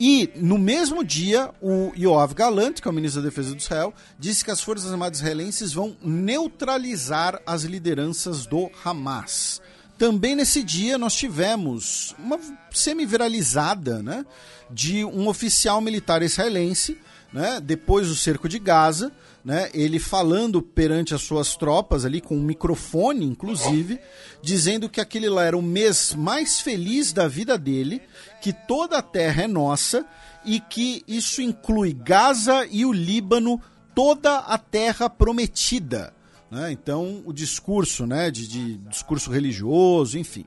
E 0.00 0.30
no 0.36 0.56
mesmo 0.56 1.02
dia, 1.02 1.50
o 1.60 1.92
Yoav 1.96 2.32
Galant, 2.32 2.74
que 2.74 2.86
é 2.86 2.90
o 2.90 2.94
ministro 2.94 3.20
da 3.20 3.28
Defesa 3.28 3.52
do 3.52 3.60
Israel, 3.60 3.92
disse 4.18 4.44
que 4.44 4.50
as 4.50 4.60
Forças 4.60 4.92
Armadas 4.92 5.18
israelenses 5.18 5.72
vão 5.72 5.96
neutralizar 6.02 7.40
as 7.44 7.64
lideranças 7.64 8.46
do 8.46 8.70
Hamas. 8.84 9.60
Também 9.98 10.36
nesse 10.36 10.62
dia 10.62 10.96
nós 10.96 11.14
tivemos 11.14 12.14
uma 12.16 12.38
semi-viralizada 12.70 14.00
né, 14.00 14.24
de 14.70 15.04
um 15.04 15.26
oficial 15.26 15.80
militar 15.80 16.22
israelense, 16.22 16.96
né, 17.32 17.60
depois 17.60 18.06
do 18.06 18.14
cerco 18.14 18.48
de 18.48 18.60
Gaza, 18.60 19.12
né, 19.44 19.68
ele 19.74 19.98
falando 19.98 20.62
perante 20.62 21.14
as 21.14 21.22
suas 21.22 21.56
tropas 21.56 22.04
ali, 22.04 22.20
com 22.20 22.36
um 22.36 22.42
microfone 22.42 23.26
inclusive, 23.26 23.98
dizendo 24.40 24.88
que 24.88 25.00
aquele 25.00 25.28
lá 25.28 25.44
era 25.44 25.58
o 25.58 25.62
mês 25.62 26.14
mais 26.14 26.60
feliz 26.60 27.12
da 27.12 27.26
vida 27.26 27.58
dele, 27.58 28.00
que 28.40 28.52
toda 28.52 28.98
a 28.98 29.02
terra 29.02 29.42
é 29.42 29.48
nossa 29.48 30.06
e 30.44 30.60
que 30.60 31.02
isso 31.06 31.42
inclui 31.42 31.92
Gaza 31.92 32.66
e 32.70 32.84
o 32.84 32.92
Líbano, 32.92 33.60
toda 33.94 34.38
a 34.38 34.56
terra 34.56 35.10
prometida. 35.10 36.14
Né? 36.50 36.72
Então, 36.72 37.22
o 37.26 37.32
discurso, 37.32 38.06
né, 38.06 38.30
de, 38.30 38.46
de 38.46 38.76
discurso 38.78 39.30
religioso, 39.30 40.18
enfim. 40.18 40.46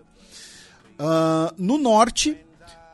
Uh, 1.00 1.54
no 1.58 1.78
norte, 1.78 2.38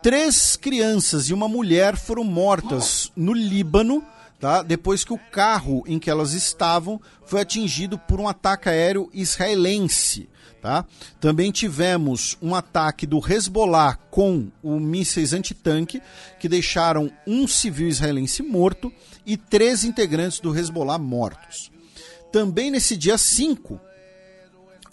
três 0.01 0.55
crianças 0.55 1.29
e 1.29 1.33
uma 1.33 1.47
mulher 1.47 1.95
foram 1.97 2.23
mortas 2.23 3.11
no 3.15 3.33
Líbano, 3.33 4.03
tá? 4.39 4.61
depois 4.61 5.03
que 5.03 5.13
o 5.13 5.19
carro 5.31 5.83
em 5.87 5.99
que 5.99 6.09
elas 6.09 6.33
estavam 6.33 7.01
foi 7.25 7.41
atingido 7.41 7.97
por 7.97 8.19
um 8.19 8.27
ataque 8.27 8.69
aéreo 8.69 9.09
israelense. 9.13 10.29
Tá? 10.67 10.83
Também 11.21 11.49
tivemos 11.49 12.37
um 12.41 12.53
ataque 12.53 13.07
do 13.07 13.25
Hezbollah 13.25 13.95
com 14.11 14.51
o 14.61 14.77
mísseis 14.81 15.31
antitanque, 15.31 16.01
que 16.41 16.49
deixaram 16.49 17.09
um 17.25 17.47
civil 17.47 17.87
israelense 17.87 18.43
morto 18.43 18.91
e 19.25 19.37
três 19.37 19.85
integrantes 19.85 20.41
do 20.41 20.53
Hezbollah 20.53 20.97
mortos. 20.97 21.71
Também 22.33 22.69
nesse 22.69 22.97
dia 22.97 23.17
5, 23.17 23.79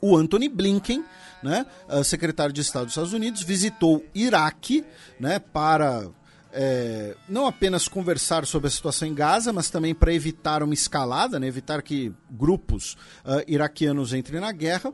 o 0.01 0.17
Anthony 0.17 0.49
Blinken, 0.49 1.05
né, 1.43 1.67
secretário 2.05 2.53
de 2.55 2.61
Estado 2.61 2.85
dos 2.85 2.93
Estados 2.93 3.13
Unidos, 3.13 3.43
visitou 3.43 4.05
Iraque 4.15 4.85
né, 5.19 5.41
para 5.41 6.09
é, 6.57 7.17
não 7.29 7.47
apenas 7.47 7.89
conversar 7.89 8.47
sobre 8.47 8.69
a 8.69 8.71
situação 8.71 9.09
em 9.09 9.13
Gaza, 9.13 9.53
mas 9.53 9.69
também 9.69 9.93
para 9.93 10.15
evitar 10.15 10.63
uma 10.63 10.73
escalada, 10.73 11.41
né, 11.41 11.49
evitar 11.49 11.83
que 11.83 12.13
grupos 12.31 12.95
uh, 13.25 13.43
iraquianos 13.49 14.15
entrem 14.15 14.41
na 14.41 14.53
guerra. 14.53 14.93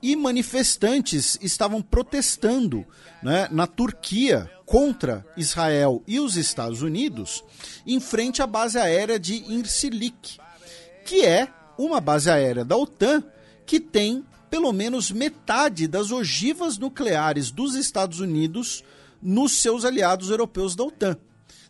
E 0.00 0.14
manifestantes 0.14 1.38
estavam 1.42 1.82
protestando 1.82 2.86
né, 3.22 3.48
na 3.50 3.66
Turquia 3.66 4.50
contra 4.64 5.26
Israel 5.36 6.02
e 6.06 6.20
os 6.20 6.36
Estados 6.36 6.82
Unidos 6.82 7.42
em 7.86 7.98
frente 7.98 8.42
à 8.42 8.46
base 8.46 8.78
aérea 8.78 9.18
de 9.18 9.36
Incirlik, 9.52 10.38
que 11.04 11.24
é 11.24 11.48
uma 11.76 12.00
base 12.00 12.30
aérea 12.30 12.64
da 12.64 12.76
OTAN 12.76 13.24
que 13.64 13.80
tem 13.80 14.24
pelo 14.50 14.72
menos 14.72 15.10
metade 15.10 15.86
das 15.86 16.10
ogivas 16.10 16.78
nucleares 16.78 17.50
dos 17.50 17.74
Estados 17.74 18.20
Unidos 18.20 18.82
nos 19.22 19.60
seus 19.60 19.84
aliados 19.84 20.30
europeus 20.30 20.74
da 20.74 20.84
OTAN. 20.84 21.16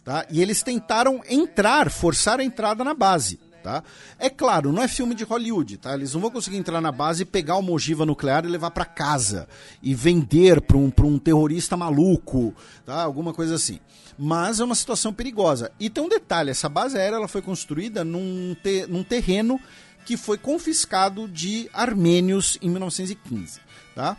Tá? 0.04 0.26
E 0.30 0.40
eles 0.40 0.62
tentaram 0.62 1.20
entrar, 1.28 1.90
forçar 1.90 2.40
a 2.40 2.44
entrada 2.44 2.82
na 2.82 2.94
base. 2.94 3.38
Tá? 3.68 3.84
É 4.18 4.30
claro, 4.30 4.72
não 4.72 4.82
é 4.82 4.88
filme 4.88 5.14
de 5.14 5.24
Hollywood, 5.24 5.76
tá? 5.76 5.92
Eles 5.92 6.14
não 6.14 6.22
vão 6.22 6.30
conseguir 6.30 6.56
entrar 6.56 6.80
na 6.80 6.90
base 6.90 7.22
e 7.22 7.26
pegar 7.26 7.58
uma 7.58 7.70
ogiva 7.70 8.06
nuclear 8.06 8.46
e 8.46 8.48
levar 8.48 8.70
para 8.70 8.86
casa 8.86 9.46
e 9.82 9.94
vender 9.94 10.62
para 10.62 10.78
um, 10.78 10.90
um 11.00 11.18
terrorista 11.18 11.76
maluco, 11.76 12.54
tá? 12.86 13.02
Alguma 13.02 13.34
coisa 13.34 13.56
assim. 13.56 13.78
Mas 14.18 14.58
é 14.58 14.64
uma 14.64 14.74
situação 14.74 15.12
perigosa. 15.12 15.70
E 15.78 15.90
tem 15.90 16.02
um 16.02 16.08
detalhe: 16.08 16.48
essa 16.48 16.66
base 16.66 16.96
aérea 16.96 17.16
ela 17.16 17.28
foi 17.28 17.42
construída 17.42 18.02
num, 18.06 18.56
te, 18.62 18.86
num 18.86 19.04
terreno 19.04 19.60
que 20.06 20.16
foi 20.16 20.38
confiscado 20.38 21.28
de 21.28 21.68
armênios 21.74 22.56
em 22.62 22.70
1915. 22.70 23.60
Tá? 23.94 24.16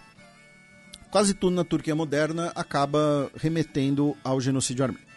Quase 1.09 1.33
tudo 1.33 1.55
na 1.55 1.63
Turquia 1.63 1.95
moderna 1.95 2.51
acaba 2.53 3.31
remetendo 3.35 4.15
ao 4.23 4.39
genocídio 4.39 4.83
armênio. 4.83 5.07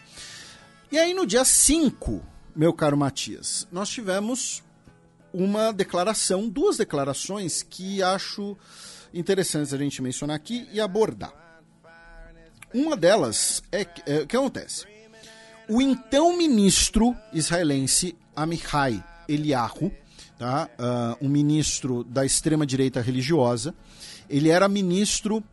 E 0.91 0.97
aí, 0.97 1.13
no 1.13 1.27
dia 1.27 1.45
5, 1.45 2.32
meu 2.55 2.73
caro 2.73 2.97
Matias, 2.97 3.67
nós 3.71 3.89
tivemos 3.89 4.63
uma 5.33 5.71
declaração, 5.71 6.47
duas 6.47 6.77
declarações 6.77 7.63
que 7.63 8.03
acho 8.03 8.57
interessantes 9.13 9.73
a 9.73 9.77
gente 9.77 10.01
mencionar 10.01 10.35
aqui 10.35 10.67
e 10.71 10.79
abordar. 10.79 11.33
Uma 12.73 12.95
delas 12.95 13.61
é, 13.71 13.85
é 14.05 14.21
o 14.21 14.27
que 14.27 14.37
acontece. 14.37 14.85
O 15.67 15.81
então 15.81 16.35
ministro 16.35 17.15
israelense 17.31 18.15
Amihai 18.35 19.03
Eliyahu 19.27 19.91
tá? 20.43 20.69
Uh, 20.77 21.25
um 21.25 21.29
ministro 21.29 22.03
da 22.03 22.25
extrema-direita 22.25 22.99
religiosa. 23.01 23.73
Ele 24.29 24.49
era 24.49 24.67
ministro 24.67 25.43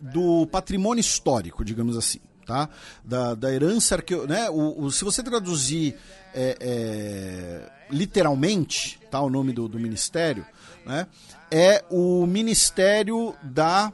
do 0.00 0.46
patrimônio 0.46 1.00
histórico, 1.00 1.64
digamos 1.64 1.96
assim. 1.96 2.20
Tá? 2.50 2.68
Da, 3.04 3.36
da 3.36 3.54
herança 3.54 3.94
arqueológica. 3.94 4.34
Né? 4.34 4.50
O, 4.50 4.82
o, 4.82 4.90
se 4.90 5.04
você 5.04 5.22
traduzir 5.22 5.96
é, 6.34 6.56
é, 6.60 7.70
literalmente 7.92 8.98
tá? 9.08 9.20
o 9.20 9.30
nome 9.30 9.52
do, 9.52 9.68
do 9.68 9.78
ministério, 9.78 10.44
né? 10.84 11.06
é 11.48 11.84
o 11.88 12.26
Ministério 12.26 13.36
da 13.40 13.92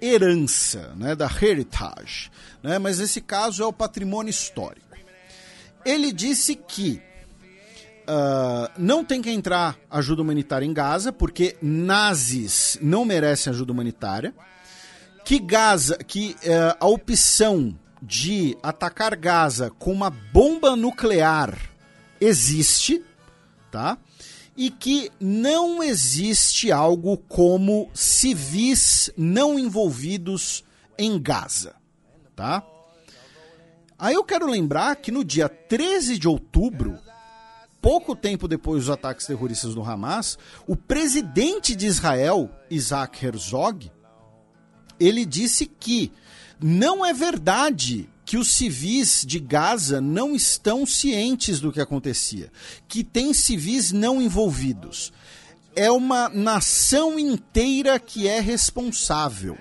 Herança, 0.00 0.92
né? 0.96 1.14
da 1.14 1.30
Heritage. 1.30 2.28
Né? 2.60 2.76
Mas 2.80 2.98
nesse 2.98 3.20
caso 3.20 3.62
é 3.62 3.66
o 3.66 3.72
patrimônio 3.72 4.30
histórico. 4.30 4.96
Ele 5.84 6.10
disse 6.12 6.56
que 6.56 7.00
Uh, 8.02 8.68
não 8.76 9.04
tem 9.04 9.22
que 9.22 9.30
entrar 9.30 9.78
ajuda 9.88 10.22
humanitária 10.22 10.66
em 10.66 10.74
Gaza, 10.74 11.12
porque 11.12 11.56
nazis 11.62 12.76
não 12.82 13.04
merecem 13.04 13.52
ajuda 13.52 13.70
humanitária. 13.70 14.34
Que 15.24 15.38
Gaza, 15.38 15.96
que 15.98 16.34
uh, 16.42 16.76
a 16.80 16.86
opção 16.88 17.78
de 18.02 18.58
atacar 18.60 19.14
Gaza 19.14 19.70
com 19.70 19.92
uma 19.92 20.10
bomba 20.10 20.74
nuclear 20.74 21.56
existe, 22.20 23.00
tá? 23.70 23.96
E 24.56 24.70
que 24.70 25.10
não 25.20 25.82
existe 25.82 26.72
algo 26.72 27.16
como 27.16 27.88
civis 27.94 29.08
não 29.16 29.56
envolvidos 29.56 30.64
em 30.98 31.16
Gaza, 31.20 31.76
tá? 32.34 32.62
Aí 33.96 34.14
eu 34.14 34.24
quero 34.24 34.46
lembrar 34.46 34.96
que 34.96 35.12
no 35.12 35.24
dia 35.24 35.48
13 35.48 36.18
de 36.18 36.26
outubro 36.26 36.98
pouco 37.80 38.14
tempo 38.14 38.46
depois 38.46 38.84
dos 38.84 38.90
ataques 38.90 39.26
terroristas 39.26 39.74
do 39.74 39.82
Hamas, 39.82 40.38
o 40.66 40.76
presidente 40.76 41.74
de 41.74 41.86
Israel, 41.86 42.50
Isaac 42.70 43.24
Herzog, 43.24 43.90
ele 45.00 45.26
disse 45.26 45.66
que 45.66 46.12
não 46.62 47.04
é 47.04 47.12
verdade 47.12 48.08
que 48.24 48.36
os 48.36 48.54
civis 48.54 49.24
de 49.26 49.38
Gaza 49.38 50.00
não 50.00 50.34
estão 50.34 50.86
cientes 50.86 51.60
do 51.60 51.72
que 51.72 51.80
acontecia, 51.80 52.50
que 52.88 53.02
tem 53.02 53.34
civis 53.34 53.92
não 53.92 54.22
envolvidos. 54.22 55.12
É 55.74 55.90
uma 55.90 56.28
nação 56.28 57.18
inteira 57.18 57.98
que 57.98 58.28
é 58.28 58.40
responsável. 58.40 59.58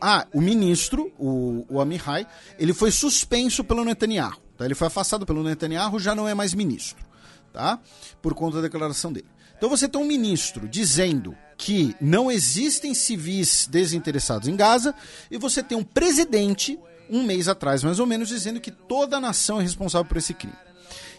Ah, 0.00 0.26
o 0.32 0.40
ministro, 0.40 1.12
o, 1.18 1.66
o 1.68 1.80
Amihai, 1.80 2.26
ele 2.58 2.72
foi 2.72 2.90
suspenso 2.90 3.62
pelo 3.62 3.84
Netanyahu. 3.84 4.40
Tá? 4.56 4.64
Ele 4.64 4.74
foi 4.74 4.86
afastado 4.86 5.26
pelo 5.26 5.42
Netanyahu, 5.42 5.98
já 5.98 6.14
não 6.14 6.26
é 6.26 6.34
mais 6.34 6.54
ministro 6.54 7.10
tá? 7.52 7.78
Por 8.22 8.34
conta 8.34 8.56
da 8.56 8.62
declaração 8.62 9.12
dele. 9.12 9.26
Então 9.60 9.68
você 9.68 9.86
tem 9.86 10.00
um 10.00 10.06
ministro 10.06 10.66
dizendo 10.66 11.36
que 11.58 11.94
não 12.00 12.30
existem 12.30 12.94
civis 12.94 13.68
desinteressados 13.70 14.48
em 14.48 14.56
Gaza 14.56 14.94
e 15.30 15.36
você 15.36 15.62
tem 15.62 15.76
um 15.76 15.84
presidente, 15.84 16.78
um 17.10 17.22
mês 17.22 17.46
atrás 17.46 17.84
mais 17.84 17.98
ou 17.98 18.06
menos, 18.06 18.30
dizendo 18.30 18.58
que 18.58 18.70
toda 18.70 19.18
a 19.18 19.20
nação 19.20 19.60
é 19.60 19.62
responsável 19.62 20.06
por 20.06 20.16
esse 20.16 20.32
crime. 20.32 20.56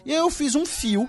E 0.04 0.10
aí 0.10 0.18
eu 0.18 0.28
fiz 0.28 0.56
um 0.56 0.66
fio 0.66 1.08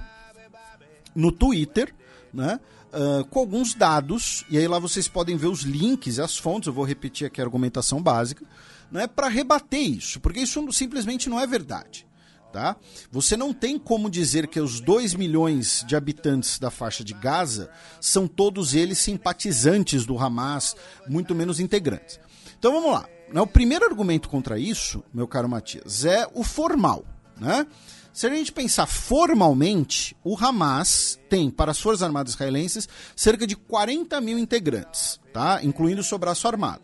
no 1.16 1.32
Twitter, 1.32 1.92
né? 2.32 2.60
Uh, 2.94 3.26
com 3.26 3.40
alguns 3.40 3.74
dados, 3.74 4.46
e 4.48 4.56
aí 4.56 4.68
lá 4.68 4.78
vocês 4.78 5.08
podem 5.08 5.36
ver 5.36 5.48
os 5.48 5.62
links 5.62 6.20
as 6.20 6.38
fontes, 6.38 6.68
eu 6.68 6.74
vou 6.74 6.86
repetir 6.86 7.26
aqui 7.26 7.42
a 7.42 7.44
argumentação 7.44 8.00
básica, 8.00 8.46
né, 8.92 9.08
para 9.08 9.28
rebater 9.28 9.82
isso, 9.82 10.20
porque 10.20 10.42
isso 10.42 10.72
simplesmente 10.72 11.28
não 11.28 11.40
é 11.40 11.48
verdade. 11.48 12.06
Tá? 12.54 12.76
Você 13.12 13.36
não 13.36 13.52
tem 13.52 13.80
como 13.80 14.12
dizer 14.12 14.46
que 14.46 14.60
os 14.60 14.80
2 14.80 15.16
milhões 15.16 15.84
de 15.88 15.96
habitantes 15.96 16.60
da 16.60 16.70
faixa 16.70 17.04
de 17.04 17.12
Gaza 17.12 17.68
são 18.00 18.28
todos 18.28 18.76
eles 18.76 19.00
simpatizantes 19.00 20.06
do 20.06 20.20
Hamas, 20.20 20.76
muito 21.08 21.34
menos 21.34 21.60
integrantes. 21.60 22.20
Então 22.60 22.72
vamos 22.72 22.92
lá. 22.92 23.10
Né, 23.34 23.42
o 23.42 23.48
primeiro 23.48 23.86
argumento 23.86 24.30
contra 24.30 24.60
isso, 24.60 25.04
meu 25.12 25.28
caro 25.28 25.50
Matias, 25.50 26.06
é 26.06 26.28
o 26.32 26.44
formal. 26.44 27.04
Né? 27.42 27.66
Se 28.14 28.28
a 28.28 28.30
gente 28.30 28.52
pensar 28.52 28.86
formalmente, 28.86 30.16
o 30.24 30.38
Hamas 30.38 31.20
tem, 31.28 31.50
para 31.50 31.72
as 31.72 31.80
Forças 31.80 32.04
Armadas 32.04 32.34
israelenses, 32.34 32.88
cerca 33.16 33.48
de 33.48 33.56
40 33.56 34.22
mil 34.22 34.38
integrantes, 34.38 35.20
tá? 35.34 35.60
incluindo 35.64 36.02
o 36.02 36.04
seu 36.04 36.20
braço 36.20 36.48
armado. 36.48 36.84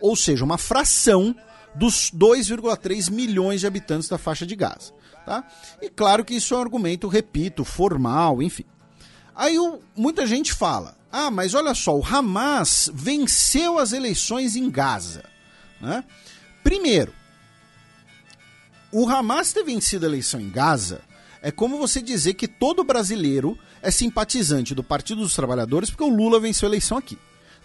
Ou 0.00 0.14
seja, 0.14 0.44
uma 0.44 0.58
fração 0.58 1.34
dos 1.74 2.10
2,3 2.10 3.10
milhões 3.10 3.60
de 3.60 3.66
habitantes 3.66 4.08
da 4.08 4.18
faixa 4.18 4.46
de 4.46 4.54
Gaza. 4.54 4.92
Tá? 5.28 5.44
E 5.82 5.90
claro 5.90 6.24
que 6.24 6.36
isso 6.36 6.54
é 6.54 6.56
um 6.56 6.62
argumento, 6.62 7.06
repito, 7.06 7.62
formal, 7.62 8.42
enfim. 8.42 8.64
Aí 9.36 9.58
o, 9.58 9.78
muita 9.94 10.26
gente 10.26 10.54
fala: 10.54 10.96
ah, 11.12 11.30
mas 11.30 11.52
olha 11.52 11.74
só, 11.74 11.94
o 11.94 12.02
Hamas 12.02 12.90
venceu 12.94 13.78
as 13.78 13.92
eleições 13.92 14.56
em 14.56 14.70
Gaza. 14.70 15.22
Né? 15.82 16.02
Primeiro, 16.64 17.12
o 18.90 19.06
Hamas 19.06 19.52
ter 19.52 19.64
vencido 19.64 20.06
a 20.06 20.08
eleição 20.08 20.40
em 20.40 20.48
Gaza 20.48 21.02
é 21.42 21.50
como 21.50 21.76
você 21.76 22.00
dizer 22.00 22.32
que 22.32 22.48
todo 22.48 22.82
brasileiro 22.82 23.58
é 23.82 23.90
simpatizante 23.90 24.74
do 24.74 24.82
Partido 24.82 25.20
dos 25.20 25.34
Trabalhadores 25.34 25.90
porque 25.90 26.04
o 26.04 26.08
Lula 26.08 26.40
venceu 26.40 26.66
a 26.66 26.70
eleição 26.70 26.96
aqui. 26.96 27.18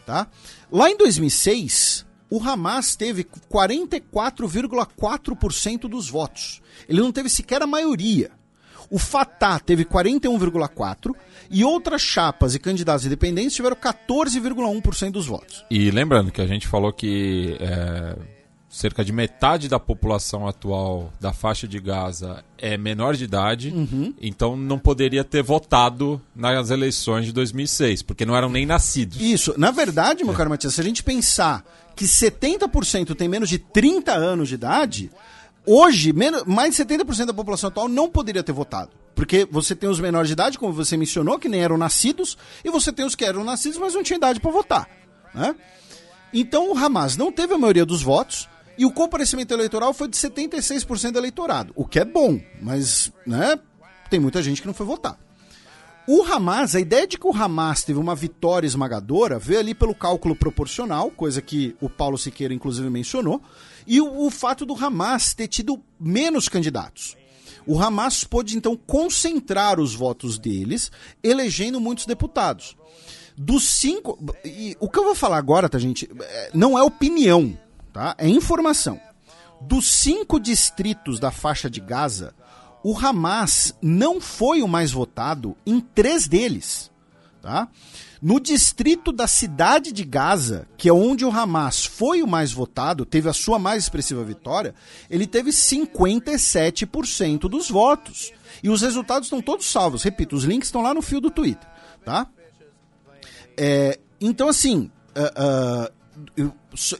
Tá? 0.05 0.27
Lá 0.69 0.89
em 0.89 0.97
2006, 0.97 2.05
o 2.33 2.41
Hamas 2.41 2.95
teve 2.95 3.23
44,4% 3.23 5.81
dos 5.81 6.09
votos. 6.09 6.63
Ele 6.89 6.99
não 6.99 7.11
teve 7.11 7.29
sequer 7.29 7.61
a 7.61 7.67
maioria. 7.67 8.31
O 8.89 8.97
Fatah 8.97 9.59
teve 9.59 9.85
41,4% 9.85 11.13
e 11.51 11.63
outras 11.63 12.01
chapas 12.01 12.55
e 12.55 12.59
candidatos 12.59 13.05
independentes 13.05 13.53
tiveram 13.53 13.75
14,1% 13.75 15.11
dos 15.11 15.27
votos. 15.27 15.63
E 15.69 15.91
lembrando 15.91 16.31
que 16.31 16.41
a 16.41 16.47
gente 16.47 16.67
falou 16.67 16.91
que 16.91 17.55
é, 17.59 18.17
cerca 18.73 19.05
de 19.05 19.13
metade 19.13 19.69
da 19.69 19.79
população 19.79 20.47
atual 20.47 21.13
da 21.21 21.31
faixa 21.31 21.67
de 21.67 21.79
Gaza 21.79 22.43
é 22.57 22.75
menor 22.75 23.15
de 23.15 23.23
idade, 23.23 23.69
uhum. 23.69 24.11
então 24.19 24.55
não 24.55 24.79
poderia 24.79 25.23
ter 25.23 25.43
votado 25.43 26.19
nas 26.35 26.71
eleições 26.71 27.27
de 27.27 27.31
2006, 27.31 28.01
porque 28.01 28.25
não 28.25 28.35
eram 28.35 28.49
nem 28.49 28.65
nascidos. 28.65 29.21
Isso. 29.21 29.53
Na 29.57 29.69
verdade, 29.69 30.23
meu 30.23 30.33
é. 30.33 30.35
caro 30.35 30.49
Matias, 30.49 30.73
se 30.73 30.81
a 30.81 30.83
gente 30.83 31.03
pensar 31.03 31.63
que 31.95 32.05
70% 32.05 33.15
tem 33.15 33.29
menos 33.29 33.47
de 33.47 33.59
30 33.59 34.11
anos 34.11 34.49
de 34.49 34.55
idade, 34.55 35.11
hoje, 35.67 36.11
menos, 36.11 36.43
mais 36.45 36.75
de 36.75 36.83
70% 36.83 37.27
da 37.27 37.33
população 37.33 37.67
atual 37.67 37.87
não 37.87 38.09
poderia 38.09 38.41
ter 38.41 38.53
votado. 38.53 38.89
Porque 39.13 39.47
você 39.51 39.75
tem 39.75 39.87
os 39.87 39.99
menores 39.99 40.29
de 40.29 40.33
idade, 40.33 40.57
como 40.57 40.73
você 40.73 40.97
mencionou, 40.97 41.37
que 41.37 41.47
nem 41.47 41.61
eram 41.61 41.77
nascidos, 41.77 42.35
e 42.65 42.71
você 42.71 42.91
tem 42.91 43.05
os 43.05 43.13
que 43.13 43.23
eram 43.23 43.43
nascidos, 43.43 43.77
mas 43.77 43.93
não 43.93 44.01
tinham 44.01 44.17
idade 44.17 44.39
para 44.39 44.49
votar. 44.49 44.89
Né? 45.31 45.55
Então 46.33 46.71
o 46.71 46.75
Hamas 46.75 47.15
não 47.15 47.31
teve 47.31 47.53
a 47.53 47.57
maioria 47.59 47.85
dos 47.85 48.01
votos, 48.01 48.49
e 48.77 48.85
o 48.85 48.91
comparecimento 48.91 49.53
eleitoral 49.53 49.93
foi 49.93 50.07
de 50.07 50.17
76% 50.17 51.11
do 51.11 51.19
eleitorado, 51.19 51.73
o 51.75 51.85
que 51.85 51.99
é 51.99 52.05
bom, 52.05 52.39
mas 52.61 53.11
né, 53.25 53.59
tem 54.09 54.19
muita 54.19 54.41
gente 54.41 54.61
que 54.61 54.67
não 54.67 54.73
foi 54.73 54.85
votar. 54.85 55.17
O 56.05 56.21
Hamas, 56.21 56.75
a 56.75 56.81
ideia 56.81 57.07
de 57.07 57.17
que 57.17 57.25
o 57.25 57.33
Hamas 57.33 57.83
teve 57.83 57.97
uma 57.97 58.13
vitória 58.13 58.67
esmagadora 58.67 59.39
veio 59.39 59.59
ali 59.61 59.73
pelo 59.73 59.95
cálculo 59.95 60.35
proporcional, 60.35 61.09
coisa 61.09 61.41
que 61.41 61.77
o 61.79 61.89
Paulo 61.89 62.17
Siqueira 62.17 62.53
inclusive 62.53 62.89
mencionou, 62.89 63.41
e 63.87 64.01
o, 64.01 64.25
o 64.25 64.29
fato 64.29 64.65
do 64.65 64.75
Hamas 64.75 65.33
ter 65.33 65.47
tido 65.47 65.81
menos 65.97 66.49
candidatos. 66.49 67.15
O 67.65 67.81
Hamas 67.81 68.25
pôde 68.25 68.57
então 68.57 68.75
concentrar 68.75 69.79
os 69.79 69.95
votos 69.95 70.37
deles, 70.37 70.91
elegendo 71.23 71.79
muitos 71.79 72.05
deputados. 72.05 72.75
Dos 73.37 73.67
cinco. 73.69 74.19
O 74.79 74.89
que 74.89 74.99
eu 74.99 75.05
vou 75.05 75.15
falar 75.15 75.37
agora, 75.37 75.69
tá, 75.69 75.79
gente? 75.79 76.09
É, 76.19 76.51
não 76.53 76.77
é 76.77 76.83
opinião 76.83 77.57
tá? 77.93 78.15
É 78.17 78.27
informação. 78.27 78.99
Dos 79.61 79.93
cinco 79.93 80.39
distritos 80.39 81.19
da 81.19 81.31
faixa 81.31 81.69
de 81.69 81.79
Gaza, 81.79 82.33
o 82.83 82.97
Hamas 82.97 83.73
não 83.81 84.19
foi 84.19 84.61
o 84.61 84.67
mais 84.67 84.91
votado 84.91 85.55
em 85.65 85.79
três 85.79 86.27
deles, 86.27 86.91
tá? 87.41 87.69
No 88.21 88.39
distrito 88.39 89.11
da 89.11 89.27
cidade 89.27 89.91
de 89.91 90.03
Gaza, 90.03 90.67
que 90.77 90.87
é 90.89 90.93
onde 90.93 91.25
o 91.25 91.31
Hamas 91.31 91.85
foi 91.85 92.23
o 92.23 92.27
mais 92.27 92.51
votado, 92.51 93.05
teve 93.05 93.29
a 93.29 93.33
sua 93.33 93.59
mais 93.59 93.83
expressiva 93.83 94.23
vitória, 94.23 94.73
ele 95.09 95.27
teve 95.27 95.51
57% 95.51 97.49
dos 97.49 97.69
votos. 97.69 98.31
E 98.61 98.69
os 98.69 98.81
resultados 98.81 99.25
estão 99.25 99.41
todos 99.41 99.69
salvos. 99.69 100.03
Repito, 100.03 100.37
os 100.37 100.45
links 100.45 100.69
estão 100.69 100.81
lá 100.81 100.93
no 100.93 101.01
fio 101.01 101.19
do 101.19 101.29
Twitter, 101.29 101.67
tá? 102.05 102.27
É, 103.57 103.99
então, 104.21 104.47
assim, 104.47 104.89
uh, 105.17 105.91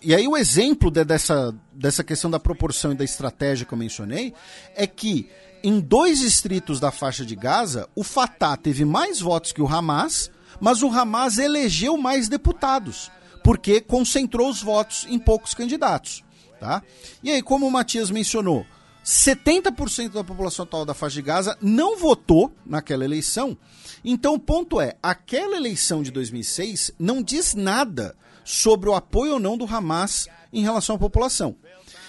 e 0.02 0.14
aí 0.14 0.27
o 0.27 0.38
exemplo 0.38 0.90
de, 0.92 1.03
dessa, 1.03 1.53
dessa 1.72 2.03
questão 2.03 2.30
da 2.30 2.40
proporção 2.40 2.92
e 2.92 2.95
da 2.95 3.03
estratégia 3.03 3.66
que 3.66 3.74
eu 3.74 3.77
mencionei 3.77 4.34
é 4.76 4.85
que 4.88 5.30
em 5.64 5.80
dois 5.80 6.19
distritos 6.19 6.80
da 6.80 6.92
faixa 6.92 7.26
de 7.26 7.35
Gaza, 7.35 7.88
o 7.95 8.03
Fatah 8.03 8.58
teve 8.58 8.84
mais 8.84 9.22
votos 9.22 9.53
que 9.53 9.61
o 9.61 9.68
Hamas, 9.68 10.30
mas 10.60 10.84
o 10.84 10.90
Hamas 10.90 11.38
elegeu 11.38 11.98
mais 11.98 12.27
deputados, 12.27 13.10
porque 13.43 13.80
concentrou 13.80 14.50
os 14.50 14.61
votos 14.61 15.06
em 15.10 15.18
poucos 15.18 15.53
candidatos. 15.53 16.24
Tá? 16.60 16.84
E 17.22 17.32
aí, 17.32 17.42
como 17.42 17.66
o 17.66 17.72
Matias 17.72 18.11
mencionou, 18.11 18.66
70% 19.06 20.11
da 20.11 20.24
população 20.24 20.64
atual 20.64 20.85
da 20.85 20.93
faixa 20.93 21.16
de 21.16 21.22
Gaza 21.22 21.58
não 21.61 21.98
votou 21.98 22.53
naquela 22.66 23.03
eleição. 23.03 23.58
Então 24.03 24.35
o 24.35 24.40
ponto 24.40 24.80
é, 24.80 24.95
aquela 25.02 25.56
eleição 25.56 26.02
de 26.03 26.11
2006 26.11 26.92
não 26.98 27.22
diz 27.22 27.53
nada 27.53 28.16
sobre 28.44 28.90
o 28.90 28.94
apoio 28.94 29.34
ou 29.34 29.40
não 29.40 29.58
do 29.58 29.66
Hamas 29.66 30.28
em 30.52 30.62
relação 30.62 30.96
à 30.96 31.00
população. 31.00 31.56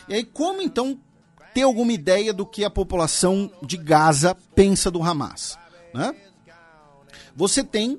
E 0.09 0.15
aí, 0.15 0.25
como 0.25 0.61
então 0.61 0.99
ter 1.55 1.63
alguma 1.63 1.93
ideia 1.93 2.33
do 2.33 2.45
que 2.45 2.65
a 2.65 2.71
população 2.71 3.51
de 3.63 3.77
Gaza 3.77 4.37
pensa 4.55 4.91
do 4.91 5.03
Hamas? 5.03 5.59
Né? 5.93 6.15
Você 7.35 7.63
tem. 7.63 7.99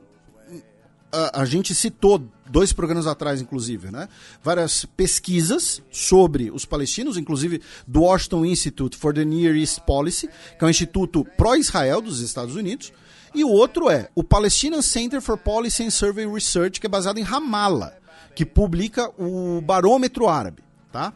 A, 1.11 1.41
a 1.41 1.45
gente 1.45 1.73
citou 1.73 2.21
dois 2.49 2.73
programas 2.73 3.07
atrás, 3.07 3.41
inclusive, 3.41 3.89
né? 3.89 4.09
várias 4.43 4.85
pesquisas 4.85 5.81
sobre 5.89 6.51
os 6.51 6.65
palestinos, 6.65 7.17
inclusive 7.17 7.61
do 7.87 8.01
Washington 8.01 8.45
Institute 8.45 8.97
for 8.97 9.13
the 9.13 9.23
Near 9.23 9.55
East 9.55 9.79
Policy, 9.81 10.27
que 10.27 10.63
é 10.63 10.67
um 10.67 10.69
instituto 10.69 11.25
pró-Israel 11.37 12.01
dos 12.01 12.19
Estados 12.19 12.55
Unidos, 12.55 12.91
e 13.33 13.43
o 13.43 13.49
outro 13.49 13.89
é 13.89 14.09
o 14.13 14.23
Palestinian 14.23 14.81
Center 14.81 15.21
for 15.21 15.37
Policy 15.37 15.83
and 15.83 15.89
Survey 15.89 16.27
Research, 16.27 16.79
que 16.79 16.87
é 16.87 16.89
baseado 16.89 17.17
em 17.17 17.23
Ramallah, 17.23 17.93
que 18.35 18.45
publica 18.45 19.09
o 19.17 19.61
Barômetro 19.61 20.27
Árabe, 20.27 20.61
tá? 20.91 21.13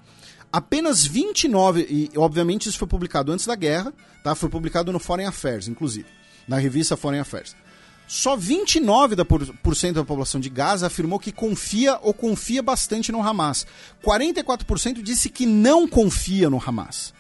Apenas 0.52 1.06
29, 1.06 1.86
e 1.88 2.18
obviamente 2.18 2.68
isso 2.68 2.80
foi 2.80 2.88
publicado 2.88 3.32
antes 3.32 3.46
da 3.46 3.56
guerra, 3.56 3.94
tá? 4.24 4.34
Foi 4.34 4.50
publicado 4.50 4.92
no 4.92 4.98
Foreign 4.98 5.28
Affairs, 5.28 5.68
inclusive, 5.68 6.08
na 6.48 6.58
revista 6.58 6.98
Foreign 6.98 7.22
Affairs. 7.22 7.56
Só 8.08 8.36
29% 8.36 9.14
da, 9.14 9.24
por, 9.24 9.76
cento 9.76 9.96
da 9.96 10.04
população 10.04 10.42
de 10.42 10.50
Gaza 10.50 10.88
afirmou 10.88 11.20
que 11.20 11.32
confia 11.32 12.00
ou 12.02 12.12
confia 12.12 12.64
bastante 12.64 13.12
no 13.12 13.22
Hamas. 13.22 13.68
44% 14.04 15.04
disse 15.04 15.30
que 15.30 15.46
não 15.46 15.88
confia 15.88 16.50
no 16.50 16.60
Hamas. 16.66 17.14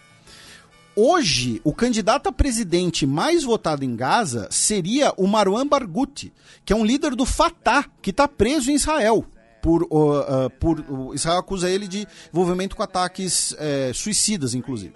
Hoje, 0.96 1.62
o 1.64 1.72
candidato 1.72 2.28
a 2.28 2.32
presidente 2.32 3.06
mais 3.06 3.44
votado 3.44 3.86
em 3.86 3.96
Gaza 3.96 4.48
seria 4.50 5.14
o 5.16 5.28
Marwan 5.28 5.68
Barghouti, 5.68 6.34
que 6.66 6.74
é 6.74 6.76
um 6.76 6.84
líder 6.84 7.16
do 7.16 7.26
Fatah, 7.26 7.86
que 8.02 8.10
está 8.10 8.28
preso 8.28 8.72
em 8.72 8.76
Israel 8.76 9.24
por, 9.62 9.84
uh, 9.84 10.46
uh, 10.46 10.50
por 10.60 10.80
uh, 10.80 11.14
Israel 11.14 11.40
acusa 11.40 11.70
ele 11.70 11.88
de 11.88 12.08
envolvimento 12.34 12.76
com 12.76 12.84
ataques 12.84 13.56
eh, 13.58 13.92
suicidas, 13.94 14.54
inclusive. 14.54 14.94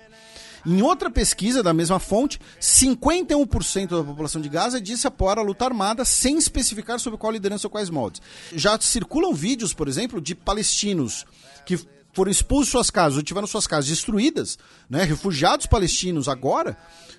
Em 0.66 0.82
outra 0.82 1.10
pesquisa 1.10 1.62
da 1.62 1.74
mesma 1.74 2.00
fonte, 2.00 2.40
51% 2.62 3.88
da 3.88 4.04
população 4.04 4.42
de 4.42 4.48
Gaza 4.48 4.80
disse 4.80 5.06
apoiar 5.06 5.38
a 5.38 5.42
luta 5.42 5.66
armada 5.66 6.06
sem 6.06 6.38
especificar 6.38 7.00
sobre 7.00 7.20
qual 7.20 7.34
liderança 7.34 7.68
ou 7.68 7.72
quais 7.72 7.90
moldes. 7.90 8.22
Já 8.54 8.80
circulam 8.80 9.34
vídeos, 9.34 9.74
por 9.74 9.90
exemplo, 9.90 10.22
de 10.22 10.34
palestinos 10.34 11.26
que 11.66 11.78
foram 12.14 12.32
expulsos 12.32 12.70
suas 12.70 12.90
casas 12.90 13.18
ou 13.18 13.24
tiveram 13.24 13.48
suas 13.48 13.68
casas 13.68 13.90
destruídas, 13.90 14.58
né, 14.90 15.04
refugiados 15.04 15.66
palestinos 15.66 16.30
agora, 16.30 16.78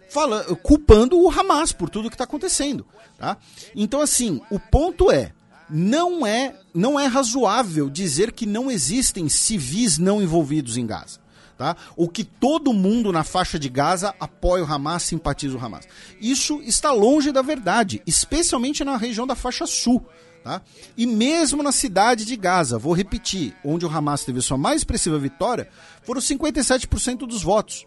fala, 0.08 0.42
culpando 0.62 1.20
o 1.20 1.28
Hamas 1.28 1.72
por 1.72 1.90
tudo 1.90 2.08
que 2.08 2.14
está 2.14 2.24
acontecendo. 2.24 2.86
Tá? 3.18 3.36
Então, 3.76 4.00
assim, 4.00 4.40
o 4.50 4.58
ponto 4.58 5.10
é, 5.10 5.33
não 5.68 6.26
é, 6.26 6.54
não 6.72 6.98
é 6.98 7.06
razoável 7.06 7.88
dizer 7.88 8.32
que 8.32 8.46
não 8.46 8.70
existem 8.70 9.28
civis 9.28 9.98
não 9.98 10.22
envolvidos 10.22 10.76
em 10.76 10.86
Gaza. 10.86 11.24
Tá? 11.56 11.76
Ou 11.96 12.08
que 12.08 12.24
todo 12.24 12.72
mundo 12.72 13.12
na 13.12 13.22
faixa 13.22 13.58
de 13.58 13.68
Gaza 13.68 14.12
apoia 14.18 14.64
o 14.64 14.66
Hamas, 14.66 15.04
simpatiza 15.04 15.56
o 15.56 15.64
Hamas. 15.64 15.86
Isso 16.20 16.60
está 16.62 16.90
longe 16.90 17.30
da 17.30 17.42
verdade, 17.42 18.02
especialmente 18.06 18.82
na 18.82 18.96
região 18.96 19.26
da 19.26 19.36
faixa 19.36 19.64
sul. 19.66 20.04
Tá? 20.42 20.60
E 20.96 21.06
mesmo 21.06 21.62
na 21.62 21.72
cidade 21.72 22.24
de 22.24 22.36
Gaza, 22.36 22.76
vou 22.76 22.92
repetir, 22.92 23.56
onde 23.64 23.86
o 23.86 23.88
Hamas 23.88 24.24
teve 24.24 24.42
sua 24.42 24.58
mais 24.58 24.80
expressiva 24.80 25.18
vitória, 25.18 25.68
foram 26.02 26.20
57% 26.20 27.18
dos 27.18 27.42
votos. 27.42 27.86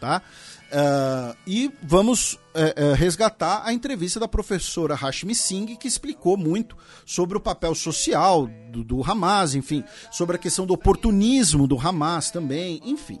Tá? 0.00 0.20
Uh, 0.66 1.36
e 1.46 1.70
vamos 1.82 2.32
uh, 2.32 2.38
uh, 2.38 2.94
resgatar 2.94 3.62
a 3.64 3.72
entrevista 3.72 4.18
da 4.18 4.26
professora 4.26 4.96
Hashmi 4.96 5.34
Singh, 5.34 5.76
que 5.76 5.86
explicou 5.86 6.36
muito 6.36 6.76
sobre 7.04 7.36
o 7.36 7.40
papel 7.40 7.74
social 7.74 8.48
do, 8.70 8.82
do 8.82 9.02
Hamas, 9.02 9.54
enfim, 9.54 9.84
sobre 10.10 10.36
a 10.36 10.38
questão 10.38 10.66
do 10.66 10.74
oportunismo 10.74 11.68
do 11.68 11.78
Hamas 11.78 12.30
também, 12.30 12.80
enfim. 12.84 13.20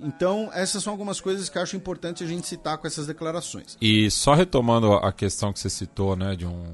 Então, 0.00 0.50
essas 0.52 0.82
são 0.82 0.92
algumas 0.92 1.20
coisas 1.20 1.48
que 1.48 1.58
acho 1.58 1.76
importante 1.76 2.24
a 2.24 2.26
gente 2.26 2.46
citar 2.48 2.76
com 2.78 2.86
essas 2.86 3.06
declarações. 3.06 3.78
E 3.80 4.10
só 4.10 4.34
retomando 4.34 4.92
a 4.94 5.12
questão 5.12 5.52
que 5.52 5.60
você 5.60 5.70
citou, 5.70 6.16
né, 6.16 6.34
de 6.34 6.44
um 6.44 6.64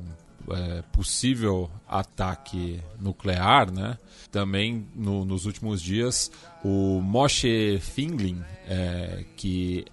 é, 0.50 0.82
possível 0.92 1.70
ataque 1.86 2.80
nuclear, 2.98 3.70
né? 3.70 3.98
Também 4.30 4.86
no, 4.94 5.24
nos 5.24 5.44
últimos 5.44 5.82
dias, 5.82 6.30
o 6.64 7.00
Moshe 7.02 7.78
Finglin, 7.80 8.42
é, 8.66 9.24
que 9.36 9.84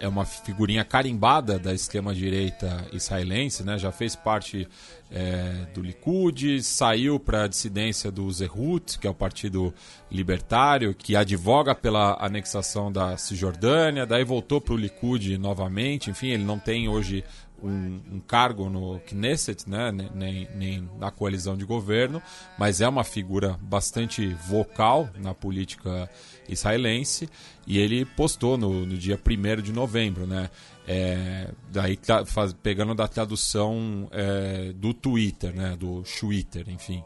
é 0.00 0.08
uma 0.08 0.24
figurinha 0.24 0.84
carimbada 0.84 1.58
da 1.58 1.72
extrema-direita 1.72 2.86
israelense, 2.92 3.62
né? 3.62 3.78
já 3.78 3.92
fez 3.92 4.16
parte 4.16 4.68
é, 5.10 5.66
do 5.72 5.80
Likud, 5.80 6.62
saiu 6.62 7.20
para 7.20 7.44
a 7.44 7.48
dissidência 7.48 8.10
do 8.10 8.30
Zehut, 8.30 8.98
que 8.98 9.06
é 9.06 9.10
o 9.10 9.14
partido 9.14 9.72
libertário, 10.10 10.94
que 10.94 11.14
advoga 11.14 11.74
pela 11.74 12.16
anexação 12.20 12.90
da 12.90 13.16
Cisjordânia, 13.16 14.04
daí 14.04 14.24
voltou 14.24 14.60
para 14.60 14.74
o 14.74 14.76
Likud 14.76 15.38
novamente, 15.38 16.10
enfim, 16.10 16.28
ele 16.28 16.44
não 16.44 16.58
tem 16.58 16.88
hoje 16.88 17.24
um, 17.62 18.00
um, 18.12 18.20
cargo 18.20 18.68
no 18.68 19.00
Knesset, 19.00 19.68
né, 19.68 19.90
nem, 20.14 20.48
nem 20.54 20.88
na 20.98 21.10
coalizão 21.10 21.56
de 21.56 21.64
governo, 21.64 22.22
mas 22.58 22.80
é 22.80 22.88
uma 22.88 23.04
figura 23.04 23.58
bastante 23.62 24.28
vocal 24.48 25.08
na 25.16 25.32
política 25.34 26.10
israelense 26.48 27.28
e 27.66 27.78
ele 27.78 28.04
postou 28.04 28.58
no, 28.58 28.84
no 28.84 28.96
dia 28.96 29.18
1 29.18 29.62
de 29.62 29.72
novembro, 29.72 30.26
né? 30.26 30.50
É, 30.86 31.50
daí 31.72 31.96
tá, 31.96 32.26
faz, 32.26 32.52
pegando 32.52 32.94
da 32.94 33.08
tradução 33.08 34.06
é, 34.10 34.72
do 34.74 34.92
Twitter, 34.92 35.54
né? 35.54 35.76
Do 35.78 36.02
Twitter, 36.02 36.68
enfim. 36.68 37.02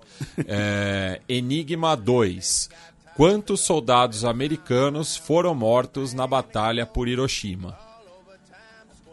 É, 0.47 1.21
Enigma 1.29 1.97
2. 1.97 2.71
Quantos 3.17 3.61
soldados 3.61 4.25
americanos 4.25 5.17
foram 5.17 5.55
mortos 5.55 6.13
na 6.13 6.27
batalha 6.27 6.87
por 6.87 7.09
Hiroshima? 7.09 7.88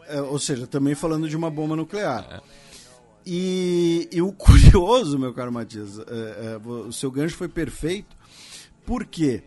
É, 0.08 0.20
ou 0.20 0.38
seja, 0.38 0.66
também 0.66 0.94
falando 0.94 1.28
de 1.28 1.36
uma 1.36 1.50
bomba 1.50 1.76
nuclear. 1.76 2.26
É. 2.30 2.40
E, 3.26 4.08
e, 4.12 4.22
o 4.22 4.30
curioso, 4.32 5.18
meu 5.18 5.34
caro 5.34 5.52
Matias, 5.52 5.98
é, 5.98 6.02
é, 6.02 6.68
o 6.68 6.92
seu 6.92 7.10
gancho 7.10 7.36
foi 7.36 7.48
perfeito, 7.48 8.16
porque 8.84 9.42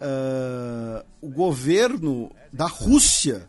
uh, 0.00 1.04
o 1.20 1.30
governo 1.30 2.30
da 2.52 2.66
Rússia, 2.66 3.48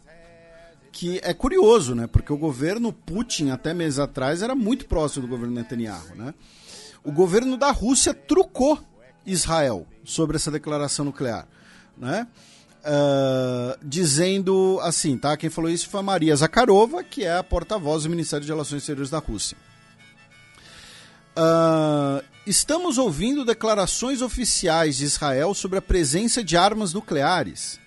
que 0.91 1.19
é 1.21 1.33
curioso, 1.33 1.93
né? 1.93 2.07
Porque 2.07 2.31
o 2.31 2.37
governo 2.37 2.93
Putin, 2.93 3.49
até 3.49 3.73
meses 3.73 3.99
atrás, 3.99 4.41
era 4.41 4.55
muito 4.55 4.85
próximo 4.85 5.27
do 5.27 5.29
governo 5.29 5.55
Netanyahu, 5.55 6.15
né? 6.15 6.33
O 7.03 7.11
governo 7.11 7.57
da 7.57 7.71
Rússia 7.71 8.13
trucou 8.13 8.79
Israel 9.25 9.85
sobre 10.03 10.37
essa 10.37 10.49
declaração 10.49 11.05
nuclear, 11.05 11.47
né? 11.97 12.27
Uh, 12.87 13.77
dizendo 13.83 14.79
assim, 14.81 15.17
tá? 15.17 15.35
Quem 15.35 15.49
falou 15.49 15.69
isso 15.69 15.89
foi 15.89 15.99
a 15.99 16.03
Maria 16.03 16.35
Zakharova, 16.35 17.03
que 17.03 17.23
é 17.23 17.37
a 17.37 17.43
porta-voz 17.43 18.03
do 18.03 18.09
Ministério 18.09 18.45
de 18.45 18.51
Relações 18.51 18.81
Exteriores 18.81 19.09
da 19.09 19.19
Rússia. 19.19 19.57
Uh, 21.37 22.23
estamos 22.45 22.97
ouvindo 22.97 23.45
declarações 23.45 24.21
oficiais 24.21 24.97
de 24.97 25.05
Israel 25.05 25.53
sobre 25.53 25.77
a 25.77 25.81
presença 25.81 26.43
de 26.43 26.57
armas 26.57 26.93
nucleares. 26.93 27.79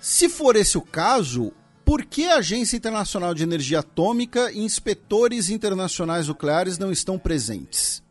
Se 0.00 0.28
for 0.28 0.54
esse 0.54 0.78
o 0.78 0.82
caso, 0.82 1.52
por 1.84 2.04
que 2.04 2.26
a 2.26 2.36
Agência 2.36 2.76
Internacional 2.76 3.34
de 3.34 3.42
Energia 3.42 3.80
Atômica 3.80 4.52
e 4.52 4.60
inspetores 4.60 5.50
internacionais 5.50 6.28
nucleares 6.28 6.78
não 6.78 6.92
estão 6.92 7.18
presentes? 7.18 8.02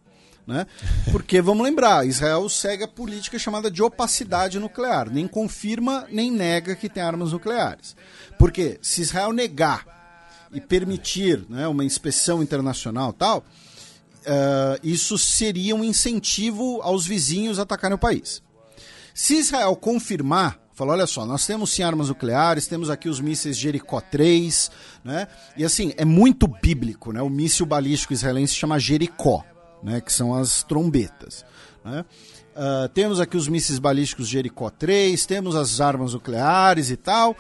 Né? 0.50 0.66
Porque, 1.12 1.44
vamos 1.44 1.64
lembrar, 1.64 2.08
Israel 2.08 2.50
segue 2.50 2.84
a 2.84 2.88
política 2.88 3.38
chamada 3.38 3.70
de 3.70 3.84
opacidade 3.84 4.58
nuclear, 4.58 5.08
nem 5.08 5.28
confirma 5.28 6.08
nem 6.10 6.32
nega 6.32 6.76
que 6.76 6.90
tem 6.90 7.04
armas 7.04 7.34
nucleares. 7.34 7.96
Porque 8.40 8.80
se 8.82 9.02
Israel 9.02 9.32
negar 9.32 9.86
e 10.52 10.60
permitir 10.60 11.46
né, 11.48 11.68
uma 11.68 11.86
inspeção 11.86 12.42
internacional 12.42 13.14
tal, 13.14 13.46
uh, 14.22 14.80
isso 14.82 15.20
seria 15.20 15.76
um 15.76 15.84
incentivo 15.84 16.82
aos 16.82 17.06
vizinhos 17.06 17.60
a 17.60 17.62
atacarem 17.62 17.94
o 17.94 18.00
país. 18.00 18.42
Se 19.14 19.36
Israel 19.36 19.76
confirmar, 19.76 20.60
falar, 20.74 20.94
olha 20.94 21.06
só, 21.06 21.28
nós 21.28 21.46
temos 21.46 21.70
sim 21.70 21.84
armas 21.84 22.10
nucleares, 22.10 22.66
temos 22.66 22.90
aqui 22.90 23.08
os 23.08 23.20
mísseis 23.20 23.56
Jericó 23.56 24.02
3, 24.02 24.72
né? 25.04 25.28
E 25.56 25.64
assim, 25.64 25.94
é 25.96 26.06
muito 26.06 26.48
bíblico, 26.48 27.12
né? 27.12 27.22
O 27.22 27.30
míssil 27.30 27.68
balístico 27.68 28.14
israelense 28.14 28.54
se 28.54 28.60
chama 28.60 28.80
Jericó 28.80 29.46
né, 29.84 30.02
que 30.02 30.12
são 30.12 30.34
as 30.34 30.64
trombetas. 30.64 31.46
Né? 31.84 32.06
Uh, 32.56 32.90
temos 32.90 33.20
aqui 33.20 33.38
os 33.38 33.48
mísseis 33.48 33.80
balísticos 33.80 34.28
Jericó 34.28 34.70
3, 34.70 35.26
temos 35.26 35.56
as 35.56 35.80
armas 35.80 36.14
nucleares 36.14 36.90
e 36.90 36.98
tal. 36.98 37.36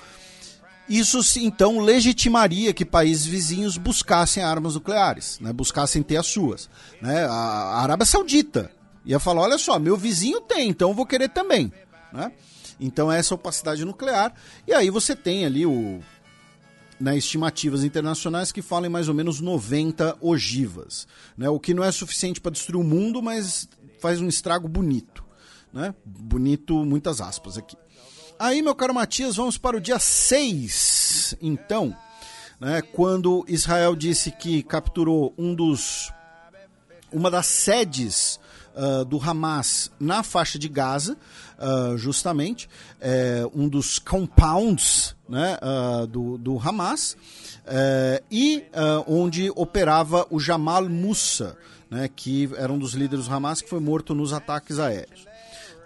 Isso 0.88 1.19
então 1.40 1.80
legitimaria 1.80 2.74
que 2.74 2.84
países 2.84 3.26
vizinhos 3.26 3.77
buscassem 3.77 4.42
armas 4.42 4.74
nucleares, 4.74 5.40
né? 5.40 5.53
buscassem 5.53 6.01
ter 6.01 6.18
as 6.18 6.26
suas. 6.26 6.69
Né? 7.00 7.26
A, 7.26 7.82
Arábia 7.82 8.06
Saudita 8.06 8.72
ia 9.06 9.19
falar: 9.19 9.42
olha 9.42 9.58
só, 9.58 9.77
meu 9.77 9.95
vizinho 9.95 10.42
tem, 10.42 10.69
então 10.69 10.90
eu 10.90 10.95
vou 10.95 11.06
querer 11.06 11.30
também. 11.30 11.72
Né? 12.11 12.32
Então, 12.80 13.11
essa 13.11 13.35
opacidade 13.35 13.84
nuclear. 13.84 14.34
E 14.66 14.74
aí 14.74 14.90
você 14.90 15.16
tem 15.16 15.45
ali 15.45 15.66
o 15.66 16.00
né, 17.00 17.18
estimativas 17.18 17.84
internacionais 17.84 18.52
que 18.52 18.61
falam 18.61 18.88
em 18.88 18.92
mais 18.92 19.08
ou 19.08 19.14
menos 19.14 19.40
90 19.40 20.18
ogivas, 20.22 21.08
né, 21.38 21.50
o 21.50 21.60
que 21.60 21.74
não 21.74 21.84
é 21.84 21.92
suficiente 21.92 22.42
para 22.42 22.52
destruir 22.52 22.82
o 22.82 22.84
mundo, 22.84 23.22
mas 23.22 23.68
faz 24.00 24.19
um 24.19 24.28
estrago 24.28 24.68
bonito. 24.68 25.24
Né? 25.72 25.94
Bonito, 26.03 26.84
muitas 26.84 27.22
aspas 27.22 27.58
aqui. 27.58 27.78
Aí, 28.38 28.61
meu 28.61 28.74
caro 28.74 28.94
Matias, 28.94 29.36
vamos 29.36 29.58
para 29.58 29.78
o 29.78 29.82
dia 29.82 30.00
6, 30.00 31.36
então, 31.42 31.95
né, 32.60 32.82
quando 32.82 33.45
Israel 33.48 33.95
disse 33.95 34.32
que 34.32 34.64
capturou 34.64 35.34
um 35.38 35.53
dos 35.53 36.11
uma 37.11 37.32
das 37.32 37.48
sedes 37.48 38.40
uh, 38.76 39.03
do 39.03 39.18
Hamas 39.18 39.92
na 40.00 40.24
faixa 40.24 40.60
de 40.60 40.69
Gaza, 40.69 41.18
uh, 41.59 41.97
justamente, 41.97 42.69
é, 42.99 43.45
um 43.53 43.67
dos 43.67 43.99
compounds 43.99 45.15
né, 45.27 45.57
uh, 45.61 46.07
do, 46.07 46.38
do 46.38 46.57
Hamas, 46.57 47.13
uh, 47.13 48.23
e 48.31 48.63
onde 49.05 49.51
operava 49.55 50.25
o 50.29 50.39
Jamal 50.39 50.88
Musa, 50.89 51.57
né, 51.89 52.09
que 52.13 52.49
era 52.55 52.71
um 52.71 52.79
dos 52.79 52.93
líderes 52.93 53.27
do 53.27 53.33
Hamas, 53.33 53.61
que 53.61 53.69
foi 53.69 53.79
morto 53.79 54.15
nos 54.15 54.33
ataques 54.33 54.79
aéreos. 54.79 55.29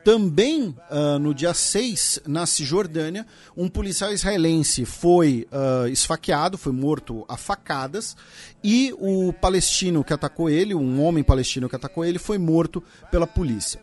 Também 0.03 0.75
uh, 0.91 1.17
no 1.17 1.33
dia 1.33 1.53
6, 1.53 2.23
na 2.27 2.45
Cisjordânia, 2.45 3.25
um 3.55 3.69
policial 3.69 4.11
israelense 4.11 4.83
foi 4.83 5.47
uh, 5.49 5.87
esfaqueado, 5.87 6.57
foi 6.57 6.73
morto 6.73 7.23
a 7.29 7.37
facadas, 7.37 8.17
e 8.61 8.93
o 8.99 9.31
palestino 9.31 10.03
que 10.03 10.11
atacou 10.11 10.49
ele, 10.49 10.75
um 10.75 11.01
homem 11.01 11.23
palestino 11.23 11.69
que 11.69 11.75
atacou 11.77 12.03
ele, 12.03 12.19
foi 12.19 12.37
morto 12.37 12.83
pela 13.09 13.25
polícia. 13.25 13.79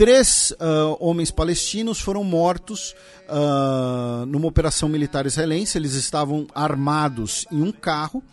Três 0.00 0.50
uh, 0.52 0.96
homens 0.98 1.30
palestinos 1.30 2.00
foram 2.00 2.24
mortos 2.24 2.94
uh, 3.28 4.24
numa 4.24 4.46
operação 4.46 4.88
militar 4.88 5.26
israelense. 5.26 5.76
Eles 5.76 5.92
estavam 5.92 6.46
armados 6.54 7.44
em 7.52 7.60
um 7.60 7.70
carro. 7.70 8.24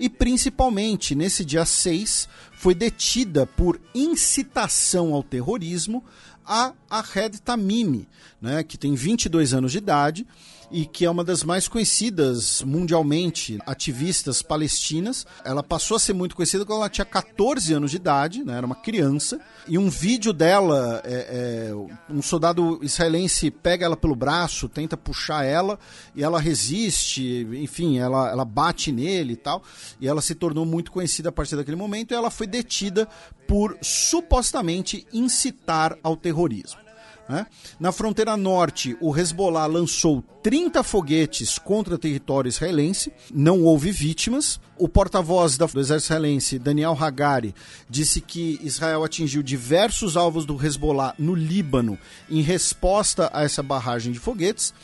E 0.00 0.08
principalmente 0.08 1.14
nesse 1.14 1.44
dia 1.44 1.64
6 1.64 2.28
foi 2.54 2.74
detida 2.74 3.46
por 3.46 3.80
incitação 3.94 5.14
ao 5.14 5.22
terrorismo 5.22 6.04
a 6.44 6.72
Ahed 6.90 7.40
Tamimi, 7.40 8.08
né, 8.40 8.64
que 8.64 8.76
tem 8.76 8.96
22 8.96 9.54
anos 9.54 9.70
de 9.70 9.78
idade 9.78 10.26
e 10.72 10.86
que 10.86 11.04
é 11.04 11.10
uma 11.10 11.22
das 11.22 11.44
mais 11.44 11.68
conhecidas 11.68 12.62
mundialmente, 12.62 13.58
ativistas 13.66 14.40
palestinas. 14.40 15.26
Ela 15.44 15.62
passou 15.62 15.96
a 15.96 16.00
ser 16.00 16.14
muito 16.14 16.34
conhecida 16.34 16.64
quando 16.64 16.78
ela 16.80 16.88
tinha 16.88 17.04
14 17.04 17.74
anos 17.74 17.90
de 17.90 17.98
idade, 17.98 18.42
né? 18.42 18.56
era 18.56 18.64
uma 18.64 18.74
criança, 18.74 19.38
e 19.68 19.76
um 19.76 19.90
vídeo 19.90 20.32
dela, 20.32 21.02
é, 21.04 21.68
é, 21.70 22.12
um 22.12 22.22
soldado 22.22 22.80
israelense 22.82 23.50
pega 23.50 23.84
ela 23.84 23.96
pelo 23.96 24.16
braço, 24.16 24.68
tenta 24.68 24.96
puxar 24.96 25.44
ela, 25.44 25.78
e 26.14 26.22
ela 26.22 26.40
resiste, 26.40 27.46
enfim, 27.52 27.98
ela, 27.98 28.30
ela 28.30 28.44
bate 28.44 28.90
nele 28.90 29.34
e 29.34 29.36
tal, 29.36 29.62
e 30.00 30.08
ela 30.08 30.22
se 30.22 30.34
tornou 30.34 30.64
muito 30.64 30.90
conhecida 30.90 31.28
a 31.28 31.32
partir 31.32 31.56
daquele 31.56 31.76
momento, 31.76 32.12
e 32.12 32.14
ela 32.14 32.30
foi 32.30 32.46
detida 32.46 33.06
por 33.46 33.76
supostamente 33.82 35.06
incitar 35.12 35.98
ao 36.02 36.16
terrorismo. 36.16 36.80
Né? 37.28 37.46
Na 37.78 37.92
fronteira 37.92 38.36
norte, 38.36 38.96
o 39.00 39.16
Hezbollah 39.16 39.66
lançou 39.66 40.22
30 40.42 40.82
foguetes 40.82 41.58
contra 41.58 41.98
território 41.98 42.48
israelense, 42.48 43.12
não 43.32 43.62
houve 43.62 43.90
vítimas. 43.90 44.60
O 44.76 44.88
porta-voz 44.88 45.56
do 45.56 45.64
exército 45.64 46.12
israelense, 46.12 46.58
Daniel 46.58 46.96
Hagari, 46.98 47.54
disse 47.88 48.20
que 48.20 48.58
Israel 48.62 49.04
atingiu 49.04 49.42
diversos 49.42 50.16
alvos 50.16 50.44
do 50.44 50.62
Hezbollah 50.62 51.14
no 51.18 51.34
Líbano 51.34 51.98
em 52.28 52.42
resposta 52.42 53.30
a 53.32 53.44
essa 53.44 53.62
barragem 53.62 54.12
de 54.12 54.18
foguetes. 54.18 54.74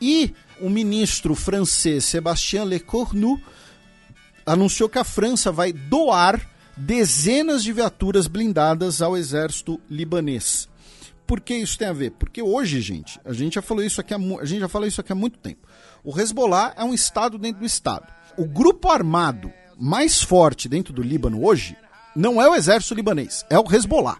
E 0.00 0.34
o 0.60 0.68
ministro 0.68 1.34
francês 1.34 2.04
Sébastien 2.04 2.64
Lecornu 2.64 3.40
anunciou 4.44 4.88
que 4.88 4.98
a 4.98 5.04
França 5.04 5.50
vai 5.50 5.72
doar 5.72 6.48
dezenas 6.76 7.62
de 7.62 7.72
viaturas 7.72 8.26
blindadas 8.26 9.00
ao 9.02 9.16
exército 9.16 9.80
libanês 9.88 10.69
por 11.30 11.40
que 11.40 11.54
isso 11.54 11.78
tem 11.78 11.86
a 11.86 11.92
ver? 11.92 12.10
Porque 12.10 12.42
hoje, 12.42 12.80
gente, 12.80 13.20
a 13.24 13.32
gente 13.32 13.54
já 13.54 13.62
falou 13.62 13.84
isso 13.84 14.00
aqui 14.00 14.12
há, 14.12 14.16
a 14.16 14.44
gente 14.44 14.58
já 14.58 14.68
falou 14.68 14.88
isso 14.88 15.00
aqui 15.00 15.12
há 15.12 15.14
muito 15.14 15.38
tempo. 15.38 15.64
O 16.02 16.18
Hezbollah 16.18 16.74
é 16.76 16.82
um 16.82 16.92
estado 16.92 17.38
dentro 17.38 17.60
do 17.60 17.64
estado. 17.64 18.12
O 18.36 18.44
grupo 18.44 18.90
armado 18.90 19.52
mais 19.78 20.20
forte 20.20 20.68
dentro 20.68 20.92
do 20.92 21.00
Líbano 21.00 21.44
hoje 21.44 21.76
não 22.16 22.42
é 22.42 22.50
o 22.50 22.54
exército 22.56 22.94
libanês, 22.94 23.46
é 23.48 23.56
o 23.56 23.64
Hezbollah. 23.64 24.18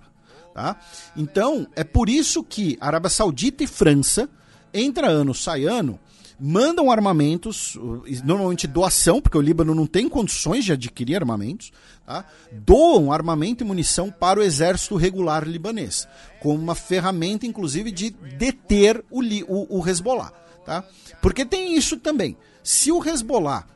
Tá? 0.55 0.79
Então, 1.17 1.67
é 1.75 1.83
por 1.83 2.09
isso 2.09 2.45
que 2.45 2.79
Arábia 2.81 3.11
Saudita 3.11 3.65
e 3.65 3.67
França, 3.67 4.31
entra 4.73 5.09
ano, 5.09 5.35
sai 5.35 5.65
ano, 5.65 5.99
mandam 6.41 6.91
armamentos, 6.91 7.79
normalmente 8.25 8.67
doação, 8.67 9.21
porque 9.21 9.37
o 9.37 9.43
Líbano 9.43 9.75
não 9.75 9.87
tem 9.87 10.09
condições 10.09 10.65
de 10.65 10.73
adquirir 10.73 11.17
armamentos, 11.17 11.71
tá? 12.07 12.25
doam 12.51 13.13
armamento 13.13 13.63
e 13.63 13.67
munição 13.67 14.11
para 14.11 14.41
o 14.41 14.43
exército 14.43 14.97
regular 14.97 15.47
libanês, 15.47 16.09
como 16.41 16.59
uma 16.59 16.75
ferramenta, 16.75 17.47
inclusive, 17.47 17.93
de 17.93 18.11
deter 18.11 19.05
o, 19.11 19.21
o, 19.21 19.81
o 19.81 19.89
Hezbollah. 19.89 20.33
Tá? 20.65 20.85
Porque 21.21 21.45
tem 21.45 21.77
isso 21.77 21.99
também. 21.99 22.37
Se 22.63 22.91
o 22.91 23.07
Hezbollah 23.07 23.67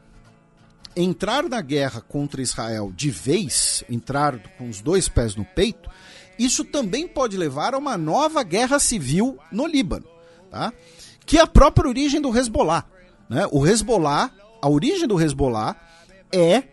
entrar 0.97 1.49
na 1.49 1.61
guerra 1.61 2.01
contra 2.01 2.41
Israel 2.41 2.93
de 2.95 3.11
vez, 3.11 3.85
entrar 3.91 4.39
com 4.57 4.69
os 4.69 4.81
dois 4.81 5.09
pés 5.09 5.35
no 5.35 5.45
peito, 5.45 5.91
isso 6.39 6.65
também 6.65 7.07
pode 7.07 7.37
levar 7.37 7.75
a 7.75 7.79
uma 7.79 7.99
nova 7.99 8.43
guerra 8.43 8.79
civil 8.79 9.39
no 9.51 9.67
Líbano. 9.67 10.07
Tá? 10.51 10.73
Que 11.27 11.39
é 11.39 11.41
a 11.41 11.47
própria 11.47 11.89
origem 11.89 12.21
do 12.21 12.37
Hezbollah. 12.37 12.85
Né? 13.29 13.47
O 13.51 13.67
Hezbollah, 13.67 14.31
a 14.61 14.69
origem 14.69 15.07
do 15.07 15.21
Hezbollah 15.21 15.77
é 16.33 16.65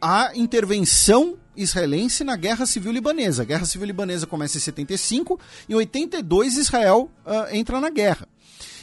a 0.00 0.32
intervenção 0.34 1.36
israelense 1.56 2.22
na 2.22 2.36
Guerra 2.36 2.66
Civil 2.66 2.92
Libanesa. 2.92 3.42
A 3.42 3.44
Guerra 3.44 3.64
Civil 3.64 3.86
Libanesa 3.86 4.26
começa 4.26 4.56
em 4.56 4.60
75 4.60 5.38
e 5.68 5.72
em 5.72 5.76
82 5.76 6.56
Israel 6.56 7.10
uh, 7.26 7.54
entra 7.54 7.80
na 7.80 7.90
guerra. 7.90 8.28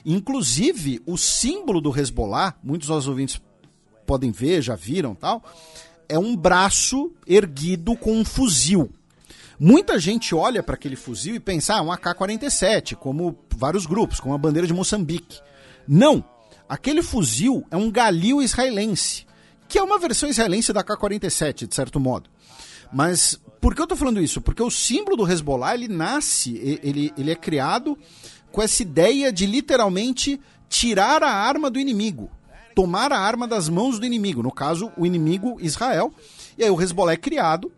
Inclusive, 0.05 1.01
o 1.05 1.17
símbolo 1.17 1.81
do 1.81 1.97
Hezbollah, 1.97 2.55
muitos 2.63 2.89
dos 2.89 3.07
ouvintes 3.07 3.41
podem 4.05 4.31
ver, 4.31 4.61
já 4.61 4.75
viram 4.75 5.15
tal, 5.15 5.43
é 6.07 6.19
um 6.19 6.35
braço 6.35 7.11
erguido 7.25 7.95
com 7.95 8.13
um 8.13 8.25
fuzil. 8.25 8.91
Muita 9.59 9.97
gente 9.97 10.35
olha 10.35 10.61
para 10.61 10.75
aquele 10.75 10.95
fuzil 10.95 11.35
e 11.35 11.39
pensa, 11.39 11.75
ah, 11.75 11.81
um 11.81 11.91
AK-47, 11.91 12.95
como 12.95 13.37
vários 13.55 13.85
grupos, 13.85 14.19
como 14.19 14.33
a 14.33 14.37
bandeira 14.37 14.67
de 14.67 14.73
Moçambique. 14.73 15.39
Não! 15.87 16.23
Aquele 16.67 17.01
fuzil 17.01 17.65
é 17.69 17.77
um 17.77 17.91
galil 17.91 18.41
israelense, 18.41 19.25
que 19.67 19.77
é 19.77 19.83
uma 19.83 19.99
versão 19.99 20.27
israelense 20.27 20.73
da 20.73 20.81
AK-47, 20.81 21.67
de 21.67 21.75
certo 21.75 21.99
modo. 21.99 22.29
Mas 22.91 23.39
por 23.61 23.73
que 23.73 23.81
eu 23.81 23.85
estou 23.85 23.97
falando 23.97 24.21
isso? 24.21 24.41
Porque 24.41 24.61
o 24.61 24.69
símbolo 24.69 25.17
do 25.17 25.31
Hezbollah, 25.31 25.73
ele 25.73 25.87
nasce, 25.87 26.57
ele, 26.83 27.13
ele 27.17 27.31
é 27.31 27.35
criado 27.35 27.97
com 28.51 28.61
essa 28.61 28.81
ideia 28.81 29.31
de 29.31 29.45
literalmente 29.45 30.39
tirar 30.67 31.23
a 31.23 31.31
arma 31.31 31.69
do 31.69 31.79
inimigo, 31.79 32.29
tomar 32.75 33.11
a 33.11 33.19
arma 33.19 33.47
das 33.47 33.69
mãos 33.69 33.99
do 33.99 34.05
inimigo, 34.05 34.43
no 34.43 34.51
caso, 34.51 34.91
o 34.97 35.05
inimigo 35.05 35.57
Israel. 35.61 36.13
E 36.57 36.63
aí 36.63 36.69
o 36.69 36.81
Hezbollah 36.81 37.13
é 37.13 37.17
criado 37.17 37.71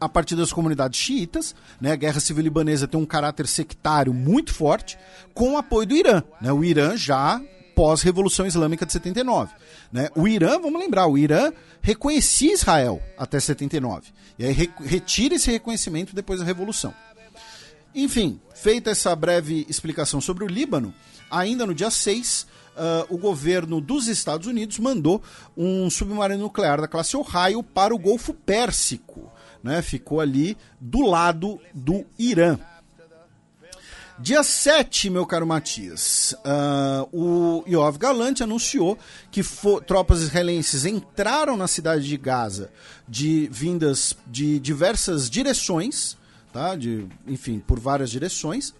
a 0.00 0.08
partir 0.08 0.36
das 0.36 0.52
comunidades 0.52 0.98
xiitas, 1.00 1.54
né? 1.80 1.92
A 1.92 1.96
guerra 1.96 2.20
civil 2.20 2.42
libanesa 2.42 2.86
tem 2.86 3.00
um 3.00 3.06
caráter 3.06 3.46
sectário 3.46 4.12
muito 4.12 4.52
forte, 4.52 4.98
com 5.34 5.54
o 5.54 5.56
apoio 5.56 5.86
do 5.86 5.96
Irã, 5.96 6.22
né? 6.40 6.52
O 6.52 6.64
Irã 6.64 6.96
já 6.96 7.40
pós-revolução 7.74 8.46
islâmica 8.46 8.86
de 8.86 8.92
79, 8.92 9.52
né? 9.92 10.08
O 10.14 10.26
Irã, 10.26 10.58
vamos 10.58 10.80
lembrar, 10.80 11.06
o 11.06 11.18
Irã 11.18 11.52
reconhecia 11.80 12.52
Israel 12.52 13.02
até 13.18 13.38
79. 13.38 14.10
E 14.38 14.44
aí 14.44 14.52
re 14.52 14.70
retira 14.84 15.34
esse 15.34 15.50
reconhecimento 15.50 16.14
depois 16.14 16.40
da 16.40 16.46
revolução. 16.46 16.94
Enfim, 17.94 18.40
feita 18.54 18.90
essa 18.90 19.14
breve 19.16 19.66
explicação 19.68 20.20
sobre 20.20 20.44
o 20.44 20.48
Líbano, 20.48 20.92
ainda 21.30 21.66
no 21.66 21.74
dia 21.74 21.90
6, 21.90 22.54
Uh, 22.76 23.14
o 23.14 23.16
governo 23.16 23.80
dos 23.80 24.06
Estados 24.06 24.46
Unidos 24.46 24.78
mandou 24.78 25.22
um 25.56 25.88
submarino 25.88 26.42
nuclear 26.42 26.78
da 26.78 26.86
classe 26.86 27.16
Ohio 27.16 27.62
para 27.62 27.94
o 27.94 27.98
Golfo 27.98 28.34
Pérsico 28.34 29.25
né, 29.66 29.82
ficou 29.82 30.20
ali 30.20 30.56
do 30.80 31.00
lado 31.02 31.60
do 31.74 32.06
Irã. 32.16 32.56
Dia 34.18 34.42
7, 34.42 35.10
meu 35.10 35.26
caro 35.26 35.46
Matias, 35.46 36.34
uh, 36.38 37.06
o 37.12 37.64
Yoav 37.68 37.98
Galante 37.98 38.42
anunciou 38.42 38.96
que 39.30 39.42
tropas 39.86 40.22
israelenses 40.22 40.86
entraram 40.86 41.54
na 41.54 41.68
cidade 41.68 42.08
de 42.08 42.16
Gaza 42.16 42.70
de 43.06 43.46
vindas 43.52 44.16
de 44.26 44.58
diversas 44.58 45.28
direções, 45.28 46.16
tá? 46.50 46.74
de, 46.74 47.06
enfim, 47.26 47.58
por 47.58 47.78
várias 47.78 48.10
direções. 48.10 48.72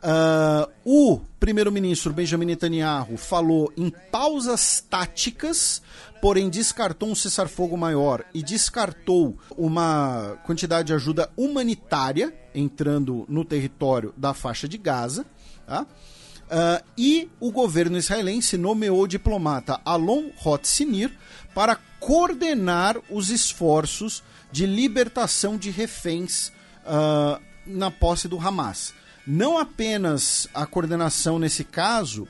Uh, 0.00 0.70
o 0.84 1.20
primeiro-ministro 1.40 2.12
Benjamin 2.12 2.46
Netanyahu 2.46 3.16
falou 3.16 3.72
em 3.76 3.90
pausas 4.12 4.80
táticas 4.88 5.82
porém 6.20 6.48
descartou 6.48 7.10
um 7.10 7.14
cessar-fogo 7.14 7.76
maior 7.76 8.24
e 8.34 8.42
descartou 8.42 9.38
uma 9.56 10.38
quantidade 10.44 10.88
de 10.88 10.94
ajuda 10.94 11.30
humanitária 11.36 12.34
entrando 12.54 13.24
no 13.28 13.44
território 13.44 14.12
da 14.16 14.34
faixa 14.34 14.68
de 14.68 14.76
Gaza. 14.78 15.24
Tá? 15.66 15.82
Uh, 15.82 16.84
e 16.96 17.30
o 17.38 17.52
governo 17.52 17.98
israelense 17.98 18.56
nomeou 18.56 19.02
o 19.02 19.08
diplomata 19.08 19.80
Alon 19.84 20.30
Hotsinir 20.44 21.12
para 21.54 21.76
coordenar 22.00 22.96
os 23.10 23.28
esforços 23.28 24.22
de 24.50 24.64
libertação 24.64 25.58
de 25.58 25.70
reféns 25.70 26.48
uh, 26.84 27.40
na 27.66 27.90
posse 27.90 28.28
do 28.28 28.38
Hamas. 28.38 28.94
Não 29.30 29.58
apenas 29.58 30.48
a 30.54 30.64
coordenação 30.64 31.38
nesse 31.38 31.62
caso 31.62 32.26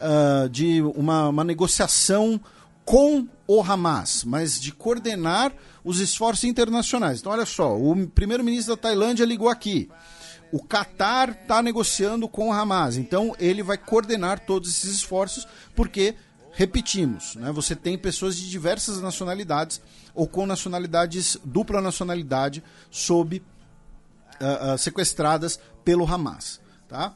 uh, 0.00 0.48
de 0.48 0.80
uma, 0.80 1.28
uma 1.28 1.44
negociação 1.44 2.40
com 2.86 3.28
o 3.46 3.62
Hamas, 3.62 4.24
mas 4.24 4.58
de 4.58 4.72
coordenar 4.72 5.52
os 5.84 6.00
esforços 6.00 6.44
internacionais. 6.44 7.20
Então, 7.20 7.32
olha 7.32 7.44
só, 7.44 7.76
o 7.76 8.06
primeiro-ministro 8.08 8.74
da 8.74 8.80
Tailândia 8.80 9.26
ligou 9.26 9.50
aqui. 9.50 9.90
O 10.50 10.62
Catar 10.62 11.28
está 11.28 11.62
negociando 11.62 12.26
com 12.26 12.48
o 12.48 12.52
Hamas, 12.52 12.96
então 12.96 13.36
ele 13.38 13.62
vai 13.62 13.76
coordenar 13.76 14.40
todos 14.40 14.70
esses 14.70 14.94
esforços, 14.94 15.46
porque, 15.76 16.14
repetimos, 16.52 17.34
né, 17.34 17.52
você 17.52 17.76
tem 17.76 17.98
pessoas 17.98 18.34
de 18.38 18.48
diversas 18.48 19.02
nacionalidades 19.02 19.82
ou 20.14 20.26
com 20.26 20.46
nacionalidades, 20.46 21.36
dupla 21.44 21.82
nacionalidade, 21.82 22.64
sob 22.90 23.42
uh, 24.40 24.74
uh, 24.74 24.78
sequestradas 24.78 25.60
pelo 25.88 26.04
Hamas. 26.06 26.60
Tá? 26.86 27.14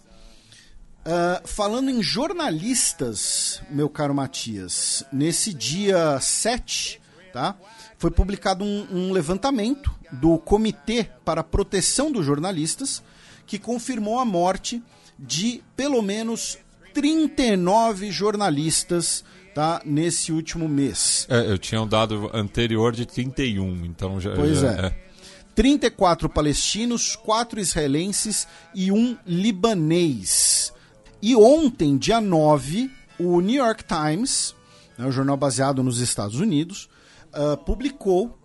Uh, 1.04 1.46
falando 1.46 1.90
em 1.90 2.02
jornalistas, 2.02 3.60
meu 3.68 3.86
caro 3.86 4.14
Matias, 4.14 5.04
nesse 5.12 5.52
dia 5.52 6.18
7, 6.18 6.98
tá, 7.34 7.54
foi 7.98 8.10
publicado 8.10 8.64
um, 8.64 8.86
um, 8.90 9.12
levantamento 9.12 9.94
do 10.10 10.38
Comitê 10.38 11.06
para 11.22 11.42
a 11.42 11.44
Proteção 11.44 12.10
dos 12.10 12.24
Jornalistas 12.24 13.02
que 13.46 13.58
confirmou 13.58 14.18
a 14.18 14.24
morte 14.24 14.82
de 15.18 15.62
pelo 15.76 16.00
menos 16.00 16.56
39 16.94 18.10
jornalistas 18.10 19.22
tá, 19.54 19.82
nesse 19.84 20.32
último 20.32 20.66
mês. 20.66 21.26
É, 21.28 21.40
eu 21.40 21.58
tinha 21.58 21.82
um 21.82 21.86
dado 21.86 22.30
anterior 22.32 22.94
de 22.94 23.04
31, 23.04 23.84
então 23.84 24.18
já. 24.18 24.34
Pois 24.34 24.60
já, 24.60 24.72
é. 24.72 24.86
é. 24.86 25.11
34 25.54 26.28
palestinos, 26.28 27.16
4 27.16 27.60
israelenses 27.60 28.46
e 28.74 28.90
um 28.90 29.16
libanês. 29.26 30.72
E 31.20 31.36
ontem, 31.36 31.96
dia 31.96 32.20
9, 32.20 32.90
o 33.18 33.40
New 33.40 33.62
York 33.64 33.84
Times, 33.84 34.54
né, 34.98 35.06
o 35.06 35.12
jornal 35.12 35.36
baseado 35.36 35.82
nos 35.82 35.98
Estados 35.98 36.40
Unidos, 36.40 36.88
uh, 37.32 37.56
publicou 37.58 38.38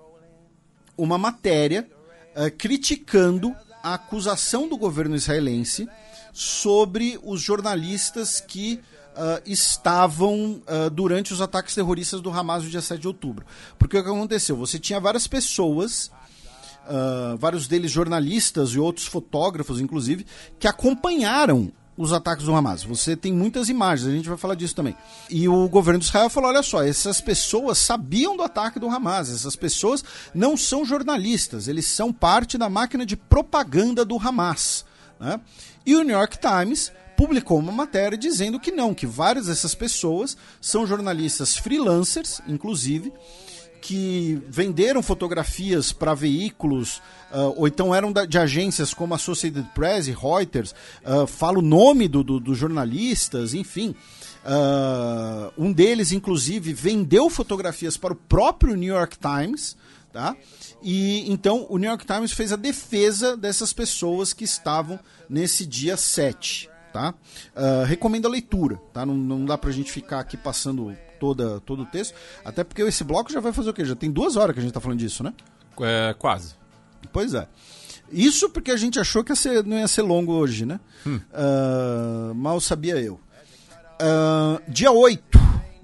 uma 0.97 1.17
matéria 1.17 1.89
uh, 2.35 2.55
criticando 2.57 3.55
a 3.83 3.93
acusação 3.93 4.67
do 4.67 4.77
governo 4.77 5.15
israelense 5.15 5.87
sobre 6.33 7.19
os 7.23 7.41
jornalistas 7.41 8.39
que 8.39 8.79
uh, 9.17 9.41
estavam 9.45 10.61
uh, 10.67 10.89
durante 10.91 11.33
os 11.33 11.41
ataques 11.41 11.73
terroristas 11.73 12.21
do 12.21 12.29
Hamas 12.29 12.63
no 12.63 12.69
dia 12.69 12.81
7 12.81 13.01
de 13.01 13.07
outubro. 13.07 13.45
Porque 13.79 13.97
o 13.97 14.03
que 14.03 14.09
aconteceu? 14.09 14.55
Você 14.57 14.77
tinha 14.77 14.99
várias 14.99 15.27
pessoas, 15.27 16.11
uh, 16.87 17.37
vários 17.37 17.67
deles 17.67 17.91
jornalistas 17.91 18.71
e 18.71 18.79
outros 18.79 19.05
fotógrafos, 19.05 19.79
inclusive, 19.79 20.25
que 20.59 20.67
acompanharam 20.67 21.71
os 21.97 22.13
ataques 22.13 22.45
do 22.45 22.53
Hamas. 22.53 22.83
Você 22.83 23.15
tem 23.15 23.33
muitas 23.33 23.69
imagens, 23.69 24.07
a 24.07 24.15
gente 24.15 24.29
vai 24.29 24.37
falar 24.37 24.55
disso 24.55 24.75
também. 24.75 24.95
E 25.29 25.49
o 25.49 25.67
governo 25.67 25.99
de 25.99 26.05
Israel 26.05 26.29
falou: 26.29 26.49
olha 26.49 26.61
só, 26.61 26.83
essas 26.83 27.19
pessoas 27.19 27.77
sabiam 27.79 28.37
do 28.37 28.43
ataque 28.43 28.79
do 28.79 28.87
Hamas, 28.87 29.29
essas 29.29 29.55
pessoas 29.55 30.03
não 30.33 30.55
são 30.55 30.85
jornalistas, 30.85 31.67
eles 31.67 31.87
são 31.87 32.13
parte 32.13 32.57
da 32.57 32.69
máquina 32.69 33.05
de 33.05 33.17
propaganda 33.17 34.05
do 34.05 34.17
Hamas. 34.17 34.85
Né? 35.19 35.39
E 35.85 35.95
o 35.95 36.03
New 36.03 36.15
York 36.15 36.37
Times 36.37 36.91
publicou 37.17 37.57
uma 37.57 37.71
matéria 37.71 38.15
dizendo 38.15 38.59
que 38.59 38.71
não, 38.71 38.93
que 38.93 39.07
várias 39.07 39.47
dessas 39.47 39.73
pessoas 39.73 40.37
são 40.61 40.85
jornalistas 40.85 41.57
freelancers, 41.57 42.39
inclusive, 42.47 43.11
que 43.81 44.41
venderam 44.47 45.01
fotografias 45.01 45.91
para 45.91 46.13
veículos 46.13 46.97
uh, 47.31 47.53
ou 47.55 47.67
então 47.67 47.93
eram 47.93 48.11
da, 48.11 48.25
de 48.25 48.37
agências 48.37 48.93
como 48.93 49.13
Associated 49.13 49.67
Press 49.73 50.07
e 50.07 50.11
Reuters, 50.11 50.73
uh, 51.05 51.27
fala 51.27 51.59
o 51.59 51.61
nome 51.61 52.07
dos 52.07 52.25
do, 52.25 52.39
do 52.39 52.55
jornalistas, 52.55 53.53
enfim. 53.53 53.95
Uh, 54.45 55.51
um 55.57 55.73
deles, 55.73 56.11
inclusive, 56.11 56.73
vendeu 56.73 57.29
fotografias 57.29 57.97
para 57.97 58.13
o 58.13 58.15
próprio 58.15 58.75
New 58.75 58.93
York 58.93 59.17
Times, 59.17 59.75
tá? 60.13 60.35
E 60.81 61.29
então 61.31 61.65
o 61.69 61.77
New 61.77 61.89
York 61.89 62.05
Times 62.05 62.31
fez 62.31 62.53
a 62.53 62.55
defesa 62.55 63.35
dessas 63.35 63.73
pessoas 63.73 64.31
que 64.31 64.43
estavam 64.43 64.99
nesse 65.29 65.65
dia 65.65 65.97
7 65.97 66.69
tá? 66.97 67.13
Uh, 67.55 67.85
recomendo 67.85 68.27
a 68.27 68.29
leitura, 68.29 68.77
tá? 68.91 69.05
Não, 69.05 69.13
não 69.13 69.45
dá 69.45 69.57
pra 69.57 69.71
gente 69.71 69.91
ficar 69.91 70.19
aqui 70.19 70.35
passando 70.35 70.95
toda, 71.19 71.59
todo 71.61 71.83
o 71.83 71.85
texto, 71.85 72.15
até 72.43 72.63
porque 72.63 72.81
esse 72.81 73.03
bloco 73.03 73.31
já 73.31 73.39
vai 73.39 73.53
fazer 73.53 73.69
o 73.69 73.73
quê? 73.73 73.85
Já 73.85 73.95
tem 73.95 74.11
duas 74.11 74.35
horas 74.35 74.53
que 74.53 74.59
a 74.59 74.63
gente 74.63 74.73
tá 74.73 74.79
falando 74.79 74.99
disso, 74.99 75.23
né? 75.23 75.33
É, 75.81 76.15
quase. 76.17 76.55
Pois 77.11 77.33
é. 77.33 77.47
Isso 78.11 78.49
porque 78.49 78.71
a 78.71 78.77
gente 78.77 78.99
achou 78.99 79.23
que 79.23 79.31
ia 79.31 79.35
ser, 79.35 79.63
não 79.65 79.77
ia 79.77 79.87
ser 79.87 80.01
longo 80.01 80.33
hoje, 80.33 80.65
né? 80.65 80.79
Hum. 81.05 81.19
Uh, 81.31 82.33
mal 82.35 82.59
sabia 82.61 82.95
eu. 83.01 83.19
Uh, 83.99 84.61
dia 84.67 84.91
8, 84.91 85.39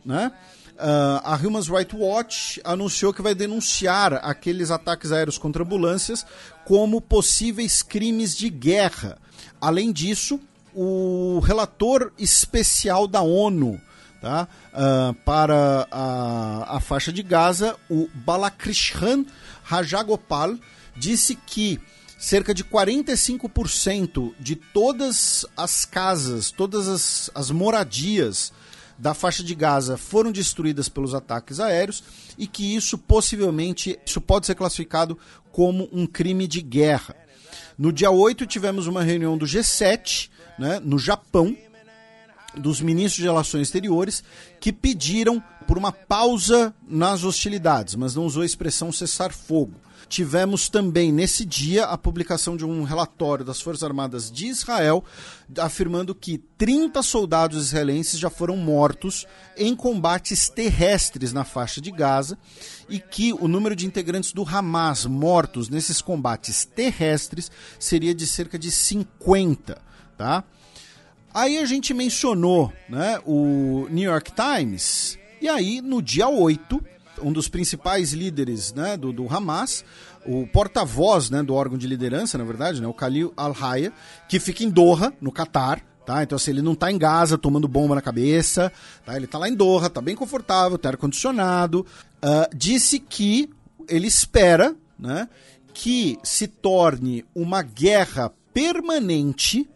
né? 0.05 0.31
Uh, 0.73 1.21
a 1.23 1.35
Human 1.35 1.61
Rights 1.61 1.93
Watch 1.93 2.61
anunciou 2.63 3.13
que 3.13 3.21
vai 3.21 3.35
denunciar 3.35 4.13
aqueles 4.23 4.71
ataques 4.71 5.11
aéreos 5.11 5.37
contra 5.37 5.63
ambulâncias 5.63 6.25
como 6.65 6.99
possíveis 6.99 7.81
crimes 7.83 8.35
de 8.35 8.49
guerra. 8.49 9.17
Além 9.61 9.91
disso, 9.91 10.39
o 10.73 11.39
relator 11.39 12.11
especial 12.17 13.07
da 13.07 13.21
ONU 13.21 13.79
tá? 14.23 14.47
Uh, 14.71 15.13
para 15.25 15.85
a, 15.91 16.77
a 16.77 16.79
faixa 16.79 17.11
de 17.11 17.21
Gaza, 17.21 17.75
o 17.89 18.09
Balakrishnan 18.13 19.25
Rajagopal, 19.63 20.55
disse 20.95 21.35
que 21.35 21.77
cerca 22.17 22.53
de 22.53 22.63
45% 22.63 24.33
de 24.39 24.55
todas 24.55 25.45
as 25.57 25.83
casas, 25.83 26.51
todas 26.51 26.87
as, 26.87 27.29
as 27.35 27.51
moradias 27.51 28.53
da 28.97 29.13
faixa 29.13 29.43
de 29.43 29.53
Gaza 29.53 29.97
foram 29.97 30.31
destruídas 30.31 30.87
pelos 30.87 31.13
ataques 31.13 31.59
aéreos 31.59 32.01
e 32.37 32.47
que 32.47 32.77
isso 32.77 32.97
possivelmente 32.97 33.99
isso 34.05 34.21
pode 34.21 34.45
ser 34.45 34.55
classificado 34.55 35.19
como 35.51 35.89
um 35.91 36.07
crime 36.07 36.47
de 36.47 36.61
guerra. 36.61 37.13
No 37.77 37.91
dia 37.91 38.09
8 38.09 38.45
tivemos 38.45 38.87
uma 38.87 39.03
reunião 39.03 39.37
do 39.37 39.45
G7 39.45 40.29
né, 40.57 40.79
no 40.81 40.97
Japão, 40.97 41.57
dos 42.57 42.81
ministros 42.81 43.21
de 43.21 43.23
Relações 43.23 43.67
Exteriores, 43.67 44.23
que 44.59 44.71
pediram 44.71 45.41
por 45.67 45.77
uma 45.77 45.91
pausa 45.91 46.73
nas 46.87 47.23
hostilidades, 47.23 47.95
mas 47.95 48.15
não 48.15 48.25
usou 48.25 48.43
a 48.43 48.45
expressão 48.45 48.91
cessar-fogo. 48.91 49.73
Tivemos 50.09 50.69
também 50.69 51.11
nesse 51.11 51.45
dia 51.45 51.85
a 51.85 51.97
publicação 51.97 52.55
de 52.55 52.65
um 52.65 52.83
relatório 52.83 53.43
das 53.43 53.61
Forças 53.61 53.83
Armadas 53.83 54.31
de 54.31 54.47
Israel 54.47 55.03
afirmando 55.57 56.13
que 56.13 56.37
30 56.37 57.01
soldados 57.01 57.65
israelenses 57.65 58.19
já 58.19 58.29
foram 58.29 58.57
mortos 58.57 59.25
em 59.57 59.75
combates 59.75 60.49
terrestres 60.49 61.33
na 61.33 61.43
faixa 61.43 61.81
de 61.81 61.89
Gaza 61.89 62.37
e 62.89 62.99
que 62.99 63.33
o 63.33 63.47
número 63.47 63.75
de 63.75 63.87
integrantes 63.87 64.33
do 64.33 64.47
Hamas 64.47 65.05
mortos 65.05 65.69
nesses 65.69 66.01
combates 66.01 66.65
terrestres 66.65 67.49
seria 67.79 68.13
de 68.13 68.27
cerca 68.27 68.59
de 68.59 68.69
50 68.69 69.81
tá? 70.17 70.43
Aí 71.33 71.57
a 71.57 71.65
gente 71.65 71.93
mencionou 71.93 72.71
né, 72.87 73.19
o 73.25 73.87
New 73.89 74.03
York 74.03 74.31
Times, 74.33 75.17
e 75.41 75.49
aí 75.49 75.81
no 75.81 75.99
dia 75.99 76.27
8, 76.27 76.79
um 77.23 77.33
dos 77.33 77.49
principais 77.49 78.13
líderes 78.13 78.71
né, 78.71 78.95
do, 78.95 79.11
do 79.11 79.27
Hamas, 79.27 79.83
o 80.25 80.45
porta-voz 80.45 81.31
né, 81.31 81.41
do 81.41 81.55
órgão 81.55 81.77
de 81.77 81.87
liderança, 81.87 82.37
na 82.37 82.43
verdade, 82.43 82.79
né, 82.79 82.87
o 82.87 82.93
Khalil 82.93 83.33
Al-Haya, 83.35 83.91
que 84.29 84.39
fica 84.39 84.63
em 84.63 84.69
Doha, 84.69 85.11
no 85.19 85.31
Catar, 85.31 85.81
tá? 86.05 86.21
Então 86.21 86.35
assim, 86.35 86.51
ele 86.51 86.61
não 86.61 86.73
está 86.73 86.91
em 86.91 86.97
Gaza 86.99 87.37
tomando 87.37 87.67
bomba 87.67 87.95
na 87.95 88.01
cabeça, 88.01 88.71
tá? 89.03 89.15
Ele 89.15 89.25
está 89.25 89.39
lá 89.39 89.49
em 89.49 89.55
Doha, 89.55 89.87
está 89.87 90.01
bem 90.01 90.15
confortável, 90.15 90.77
tem 90.77 90.89
ar-condicionado, 90.89 91.85
uh, 92.23 92.55
disse 92.55 92.99
que 92.99 93.49
ele 93.89 94.07
espera, 94.07 94.75
né, 94.99 95.27
que 95.73 96.19
se 96.23 96.47
torne 96.47 97.25
uma 97.33 97.63
guerra 97.63 98.31
permanente 98.53 99.67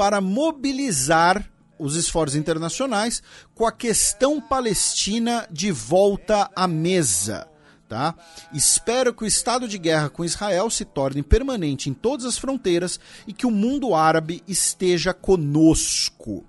para 0.00 0.18
mobilizar 0.18 1.52
os 1.78 1.94
esforços 1.94 2.34
internacionais 2.34 3.22
com 3.54 3.66
a 3.66 3.72
questão 3.72 4.40
palestina 4.40 5.46
de 5.50 5.70
volta 5.70 6.50
à 6.56 6.66
mesa. 6.66 7.46
Tá? 7.86 8.14
Espero 8.50 9.12
que 9.12 9.24
o 9.24 9.26
estado 9.26 9.68
de 9.68 9.76
guerra 9.76 10.08
com 10.08 10.24
Israel 10.24 10.70
se 10.70 10.86
torne 10.86 11.22
permanente 11.22 11.90
em 11.90 11.92
todas 11.92 12.24
as 12.24 12.38
fronteiras 12.38 12.98
e 13.26 13.34
que 13.34 13.46
o 13.46 13.50
mundo 13.50 13.94
árabe 13.94 14.42
esteja 14.48 15.12
conosco. 15.12 16.46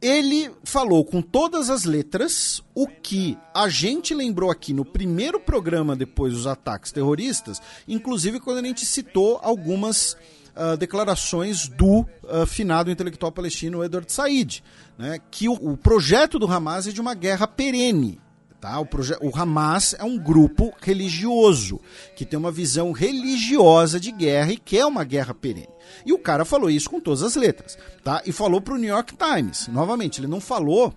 Ele 0.00 0.50
falou 0.64 1.04
com 1.04 1.20
todas 1.20 1.68
as 1.68 1.84
letras 1.84 2.62
o 2.74 2.86
que 2.86 3.36
a 3.52 3.68
gente 3.68 4.14
lembrou 4.14 4.50
aqui 4.50 4.72
no 4.72 4.86
primeiro 4.86 5.38
programa 5.38 5.94
depois 5.94 6.32
dos 6.32 6.46
ataques 6.46 6.92
terroristas, 6.92 7.60
inclusive 7.86 8.40
quando 8.40 8.56
a 8.56 8.62
gente 8.62 8.86
citou 8.86 9.38
algumas 9.42 10.16
uh, 10.56 10.76
declarações 10.76 11.68
do 11.68 12.00
uh, 12.22 12.46
finado 12.46 12.90
intelectual 12.90 13.32
palestino 13.32 13.84
Edward 13.84 14.10
Said, 14.10 14.62
né, 14.96 15.18
que 15.30 15.48
o, 15.48 15.52
o, 15.52 15.76
projeto 15.76 16.38
do 16.38 16.50
Hamas 16.50 16.86
é 16.86 16.92
de 16.92 17.00
uma 17.00 17.14
guerra 17.14 17.46
perene. 17.46 18.20
Tá? 18.60 18.80
O, 18.80 18.88
o 19.20 19.36
Hamas 19.36 19.94
é 19.98 20.04
um 20.04 20.16
grupo 20.16 20.72
religioso, 20.80 21.78
que 22.16 22.24
tem 22.24 22.38
uma 22.38 22.50
visão 22.50 22.92
religiosa 22.92 24.00
de 24.00 24.10
guerra 24.10 24.52
e 24.52 24.56
quer 24.56 24.86
uma 24.86 25.04
guerra 25.04 25.34
perene. 25.34 25.68
E 26.06 26.12
o 26.12 26.18
cara 26.18 26.46
falou 26.46 26.70
isso 26.70 26.88
com 26.88 26.98
todas 26.98 27.22
as 27.22 27.36
letras. 27.36 27.76
Tá? 28.02 28.22
E 28.24 28.32
falou 28.32 28.62
para 28.62 28.74
o 28.74 28.78
New 28.78 28.88
York 28.88 29.14
Times. 29.16 29.68
Novamente, 29.68 30.18
ele 30.18 30.26
não 30.26 30.40
falou 30.40 30.94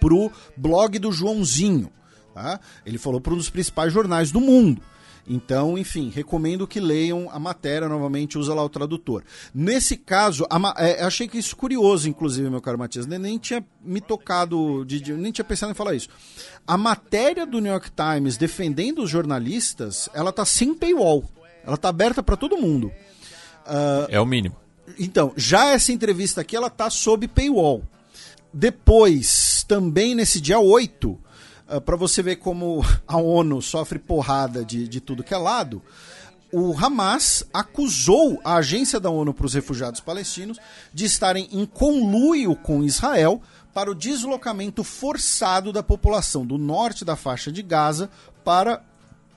para 0.00 0.14
o 0.14 0.30
blog 0.56 0.96
do 1.00 1.10
Joãozinho. 1.10 1.90
Tá? 2.32 2.60
Ele 2.86 2.98
falou 2.98 3.20
para 3.20 3.34
um 3.34 3.36
dos 3.36 3.50
principais 3.50 3.92
jornais 3.92 4.30
do 4.30 4.40
mundo. 4.40 4.80
Então, 5.26 5.78
enfim, 5.78 6.10
recomendo 6.10 6.66
que 6.66 6.80
leiam 6.80 7.28
a 7.30 7.38
matéria 7.38 7.88
novamente, 7.88 8.38
usa 8.38 8.54
lá 8.54 8.64
o 8.64 8.68
tradutor. 8.68 9.22
Nesse 9.54 9.96
caso, 9.96 10.46
é, 10.76 11.02
achei 11.02 11.28
que 11.28 11.38
isso 11.38 11.56
curioso, 11.56 12.08
inclusive, 12.08 12.48
meu 12.50 12.60
caro 12.60 12.78
Matias, 12.78 13.06
nem, 13.06 13.18
nem 13.18 13.38
tinha 13.38 13.64
me 13.82 14.00
tocado, 14.00 14.84
de, 14.84 15.00
de, 15.00 15.12
nem 15.12 15.32
tinha 15.32 15.44
pensado 15.44 15.72
em 15.72 15.74
falar 15.74 15.94
isso. 15.94 16.08
A 16.66 16.76
matéria 16.76 17.46
do 17.46 17.60
New 17.60 17.70
York 17.70 17.90
Times 17.90 18.36
defendendo 18.36 19.02
os 19.02 19.10
jornalistas, 19.10 20.08
ela 20.12 20.32
tá 20.32 20.44
sem 20.44 20.74
paywall. 20.74 21.24
Ela 21.64 21.76
tá 21.76 21.88
aberta 21.88 22.22
para 22.22 22.36
todo 22.36 22.56
mundo. 22.56 22.90
Uh, 23.66 24.06
é 24.08 24.20
o 24.20 24.26
mínimo. 24.26 24.56
Então, 24.98 25.32
já 25.36 25.70
essa 25.70 25.92
entrevista 25.92 26.40
aqui, 26.40 26.56
ela 26.56 26.70
tá 26.70 26.90
sob 26.90 27.28
paywall. 27.28 27.82
Depois, 28.52 29.64
também 29.68 30.14
nesse 30.14 30.40
dia 30.40 30.58
8, 30.58 31.18
ah, 31.70 31.80
para 31.80 31.96
você 31.96 32.22
ver 32.22 32.36
como 32.36 32.84
a 33.06 33.16
ONU 33.16 33.62
sofre 33.62 33.98
porrada 33.98 34.64
de, 34.64 34.88
de 34.88 35.00
tudo 35.00 35.22
que 35.22 35.32
é 35.32 35.38
lado, 35.38 35.80
o 36.52 36.76
Hamas 36.76 37.44
acusou 37.54 38.40
a 38.42 38.56
agência 38.56 38.98
da 38.98 39.08
ONU 39.08 39.32
para 39.32 39.46
os 39.46 39.54
refugiados 39.54 40.00
palestinos 40.00 40.58
de 40.92 41.04
estarem 41.04 41.48
em 41.52 41.64
conluio 41.64 42.56
com 42.56 42.82
Israel 42.82 43.40
para 43.72 43.88
o 43.88 43.94
deslocamento 43.94 44.82
forçado 44.82 45.72
da 45.72 45.82
população 45.82 46.44
do 46.44 46.58
norte 46.58 47.04
da 47.04 47.14
faixa 47.14 47.52
de 47.52 47.62
Gaza 47.62 48.10
para 48.44 48.82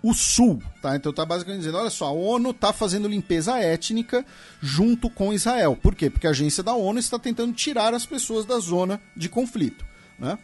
o 0.02 0.14
Sul, 0.14 0.62
tá? 0.82 0.96
Então 0.96 1.14
tá 1.14 1.26
basicamente 1.26 1.60
dizendo, 1.60 1.78
olha 1.78 1.90
só, 1.90 2.08
a 2.08 2.12
ONU 2.12 2.50
está 2.50 2.74
fazendo 2.74 3.08
limpeza 3.08 3.58
étnica 3.60 4.26
junto 4.60 5.10
com 5.10 5.32
Israel. 5.32 5.78
Por 5.82 5.94
quê? 5.96 6.10
Porque 6.10 6.28
a 6.28 6.32
agência 6.32 6.64
da 6.64 6.74
ONU 6.74 7.00
está 7.00 7.20
tentando 7.20 7.54
tirar 7.54 7.94
as 7.94 8.06
pessoas 8.06 8.44
da 8.44 8.60
zona 8.60 9.00
de 9.16 9.30
conflito, 9.30 9.86
né? 10.18 10.38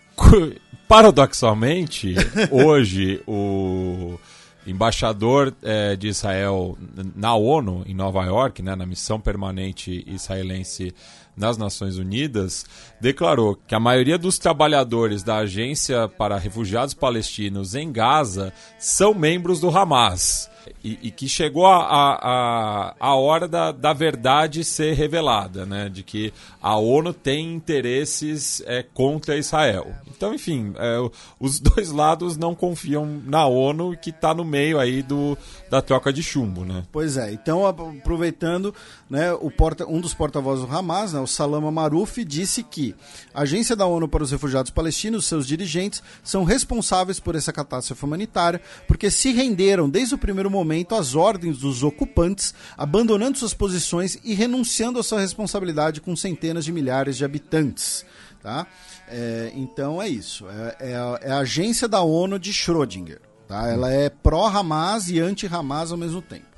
Paradoxalmente, 0.89 2.15
hoje 2.49 3.21
o 3.27 4.17
embaixador 4.65 5.53
é, 5.61 5.95
de 5.95 6.07
Israel 6.07 6.75
na 7.15 7.35
ONU, 7.35 7.83
em 7.85 7.93
Nova 7.93 8.25
York, 8.25 8.63
né, 8.63 8.75
na 8.75 8.87
missão 8.87 9.19
permanente 9.19 10.03
israelense 10.07 10.91
nas 11.37 11.59
Nações 11.59 11.99
Unidas, 11.99 12.65
declarou 12.99 13.55
que 13.67 13.75
a 13.75 13.79
maioria 13.79 14.17
dos 14.17 14.39
trabalhadores 14.39 15.21
da 15.21 15.37
Agência 15.37 16.07
para 16.07 16.39
Refugiados 16.39 16.95
Palestinos 16.95 17.75
em 17.75 17.91
Gaza 17.91 18.51
são 18.79 19.13
membros 19.13 19.59
do 19.59 19.69
Hamas. 19.69 20.49
E, 20.83 20.99
e 21.03 21.11
que 21.11 21.27
chegou 21.27 21.65
a, 21.65 21.79
a, 21.79 22.95
a 22.99 23.15
hora 23.15 23.47
da, 23.47 23.71
da 23.71 23.93
verdade 23.93 24.63
ser 24.63 24.93
revelada, 24.93 25.65
né? 25.65 25.89
De 25.89 26.03
que 26.03 26.33
a 26.61 26.77
ONU 26.77 27.13
tem 27.13 27.53
interesses 27.53 28.61
é, 28.65 28.83
contra 28.83 29.37
Israel. 29.37 29.93
Então, 30.07 30.33
enfim, 30.33 30.73
é, 30.77 30.97
os 31.39 31.59
dois 31.61 31.91
lados 31.91 32.37
não 32.37 32.53
confiam 32.53 33.05
na 33.25 33.45
ONU 33.45 33.97
que 33.97 34.09
está 34.09 34.33
no 34.33 34.43
meio 34.43 34.79
aí 34.79 35.01
do, 35.01 35.37
da 35.69 35.81
troca 35.81 36.11
de 36.11 36.21
chumbo, 36.21 36.65
né? 36.65 36.83
Pois 36.91 37.17
é. 37.17 37.31
Então, 37.31 37.65
aproveitando, 37.65 38.73
né, 39.09 39.31
o 39.33 39.49
porta, 39.49 39.85
um 39.87 39.99
dos 39.99 40.13
porta-vozes 40.13 40.65
do 40.65 40.75
Hamas, 40.75 41.13
né, 41.13 41.19
o 41.19 41.27
Salama 41.27 41.71
Maruf, 41.71 42.23
disse 42.23 42.63
que 42.63 42.95
a 43.33 43.41
Agência 43.41 43.75
da 43.75 43.85
ONU 43.85 44.07
para 44.07 44.23
os 44.23 44.31
Refugiados 44.31 44.71
Palestinos, 44.71 45.25
seus 45.25 45.47
dirigentes, 45.47 46.03
são 46.23 46.43
responsáveis 46.43 47.19
por 47.19 47.35
essa 47.35 47.53
catástrofe 47.53 48.03
humanitária, 48.03 48.61
porque 48.87 49.09
se 49.09 49.31
renderam 49.31 49.89
desde 49.89 50.15
o 50.15 50.17
primeiro 50.17 50.48
momento 50.49 50.95
às 50.95 51.15
ordens 51.15 51.59
dos 51.59 51.83
ocupantes, 51.83 52.53
abandonando 52.77 53.37
suas 53.37 53.53
posições 53.53 54.17
e 54.23 54.33
renunciando 54.33 54.99
à 54.99 55.03
sua 55.03 55.19
responsabilidade 55.19 56.01
com 56.01 56.15
centenas 56.15 56.65
de 56.65 56.71
milhares 56.71 57.17
de 57.17 57.25
habitantes. 57.25 58.05
Tá? 58.41 58.67
É, 59.07 59.51
então 59.55 60.01
é 60.01 60.07
isso. 60.07 60.47
É, 60.47 60.91
é, 60.91 60.95
a, 60.95 61.19
é, 61.21 61.31
a, 61.31 61.39
agência 61.39 61.87
da 61.87 62.01
ONU 62.01 62.39
de 62.39 62.51
Schrödinger. 62.51 63.19
Tá? 63.47 63.67
Ela 63.67 63.91
é 63.91 64.09
pró-Hamas 64.09 65.09
e 65.09 65.19
anti-Hamas 65.19 65.91
ao 65.91 65.97
mesmo 65.97 66.21
tempo. 66.21 66.49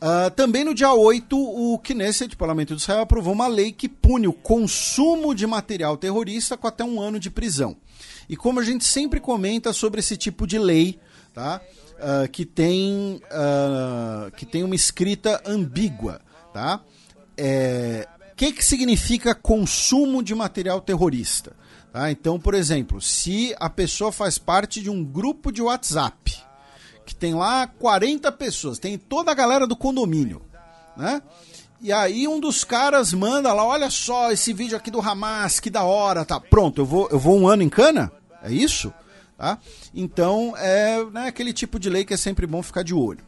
Uh, 0.00 0.30
também 0.30 0.64
no 0.64 0.74
dia 0.74 0.92
8, 0.92 1.36
o 1.36 1.76
Knesset, 1.78 2.32
o 2.32 2.38
Parlamento 2.38 2.76
de 2.76 2.80
Israel, 2.80 3.00
aprovou 3.00 3.32
uma 3.32 3.48
lei 3.48 3.72
que 3.72 3.88
pune 3.88 4.28
o 4.28 4.32
consumo 4.32 5.34
de 5.34 5.44
material 5.44 5.96
terrorista 5.96 6.56
com 6.56 6.68
até 6.68 6.84
um 6.84 7.00
ano 7.00 7.18
de 7.18 7.30
prisão. 7.30 7.76
E 8.28 8.36
como 8.36 8.60
a 8.60 8.64
gente 8.64 8.84
sempre 8.84 9.18
comenta 9.18 9.72
sobre 9.72 9.98
esse 9.98 10.16
tipo 10.16 10.46
de 10.46 10.56
lei, 10.56 11.00
tá? 11.34 11.60
Uh, 11.98 12.28
que, 12.30 12.46
tem, 12.46 13.20
uh, 13.24 14.30
que 14.36 14.46
tem 14.46 14.62
uma 14.62 14.76
escrita 14.76 15.42
ambígua. 15.44 16.20
Tá? 16.52 16.80
É, 17.36 18.06
que, 18.38 18.52
que 18.52 18.64
significa 18.64 19.34
consumo 19.34 20.22
de 20.22 20.32
material 20.32 20.80
terrorista? 20.80 21.56
Tá? 21.92 22.08
Então, 22.08 22.38
por 22.38 22.54
exemplo, 22.54 23.00
se 23.00 23.52
a 23.58 23.68
pessoa 23.68 24.12
faz 24.12 24.38
parte 24.38 24.80
de 24.80 24.88
um 24.88 25.04
grupo 25.04 25.50
de 25.50 25.60
WhatsApp, 25.60 26.36
que 27.04 27.16
tem 27.16 27.34
lá 27.34 27.66
40 27.66 28.30
pessoas, 28.30 28.78
tem 28.78 28.96
toda 28.96 29.32
a 29.32 29.34
galera 29.34 29.66
do 29.66 29.74
condomínio, 29.74 30.42
né? 30.96 31.20
E 31.80 31.92
aí 31.92 32.28
um 32.28 32.38
dos 32.38 32.64
caras 32.64 33.12
manda 33.12 33.52
lá, 33.52 33.64
olha 33.64 33.88
só 33.88 34.30
esse 34.30 34.52
vídeo 34.52 34.76
aqui 34.76 34.90
do 34.90 35.00
Hamas, 35.00 35.58
que 35.58 35.70
da 35.70 35.82
hora, 35.84 36.24
tá? 36.24 36.38
Pronto, 36.38 36.82
eu 36.82 36.86
vou, 36.86 37.08
eu 37.10 37.18
vou 37.18 37.38
um 37.38 37.48
ano 37.48 37.62
em 37.62 37.68
cana? 37.68 38.12
É 38.42 38.52
isso? 38.52 38.92
Tá? 39.38 39.56
Então, 39.94 40.52
é 40.56 41.04
né, 41.04 41.28
aquele 41.28 41.52
tipo 41.52 41.78
de 41.78 41.88
lei 41.88 42.04
que 42.04 42.12
é 42.12 42.16
sempre 42.16 42.44
bom 42.44 42.60
ficar 42.60 42.82
de 42.82 42.92
olho. 42.92 43.24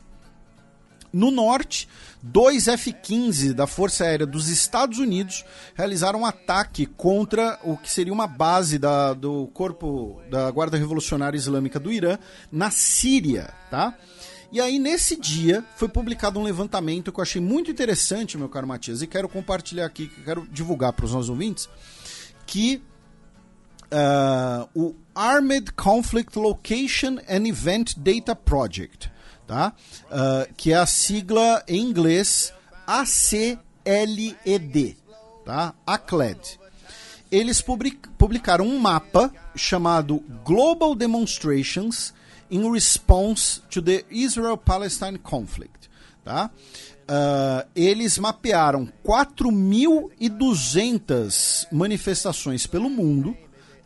No 1.13 1.31
norte, 1.31 1.89
dois 2.21 2.67
F-15 2.67 3.53
da 3.53 3.67
Força 3.67 4.05
Aérea 4.05 4.27
dos 4.27 4.49
Estados 4.49 4.99
Unidos 4.99 5.45
realizaram 5.75 6.21
um 6.21 6.27
ataque 6.27 6.85
contra 6.85 7.59
o 7.63 7.77
que 7.77 7.91
seria 7.91 8.13
uma 8.13 8.27
base 8.27 8.77
da, 8.77 9.13
do 9.13 9.47
corpo 9.49 10.21
da 10.29 10.51
Guarda 10.51 10.77
Revolucionária 10.77 11.37
Islâmica 11.37 11.79
do 11.79 11.93
Irã 11.93 12.19
na 12.51 12.71
Síria, 12.73 13.55
tá? 13.71 13.97
E 14.53 14.61
aí, 14.61 14.81
nesse 14.81 15.15
dia, 15.15 15.65
foi 15.77 15.89
publicado 15.89 16.41
um 16.41 16.43
levantamento 16.43 17.13
que 17.13 17.21
eu 17.21 17.23
achei 17.23 17.41
muito 17.41 17.71
interessante, 17.71 18.37
meu 18.37 18.49
caro 18.49 18.67
Matias, 18.67 19.01
e 19.01 19.07
quero 19.07 19.29
compartilhar 19.29 19.87
aqui, 19.87 20.09
quero 20.25 20.45
divulgar 20.51 20.93
para 20.93 21.05
os 21.05 21.13
nossos 21.13 21.31
ouvintes, 21.31 21.69
que 22.47 22.83
uh, 23.93 24.69
o 24.75 24.95
Armed 25.15 25.73
Conflict 25.73 26.39
Location 26.39 27.19
and 27.29 27.47
Event 27.47 27.95
Data 27.97 28.35
Project 28.35 29.11
tá? 29.51 29.75
Uh, 30.05 30.47
que 30.57 30.73
é 30.73 30.77
a 30.77 30.87
sigla 30.87 31.65
em 31.67 31.83
inglês 31.83 32.55
ACLED, 32.87 33.59
tá? 35.45 35.75
ACLED. 35.85 36.61
Eles 37.33 37.61
publicaram 38.17 38.65
um 38.65 38.79
mapa 38.79 39.35
chamado 39.57 40.23
Global 40.45 40.95
Demonstrations 40.95 42.15
in 42.49 42.71
Response 42.71 43.61
to 43.69 43.83
the 43.83 44.05
Israel-Palestine 44.09 45.19
Conflict, 45.19 45.91
tá? 46.25 46.49
Uh, 47.09 47.67
eles 47.75 48.19
mapearam 48.19 48.89
4.200 49.05 51.67
manifestações 51.73 52.69
pelo 52.69 52.89
mundo, 52.89 53.37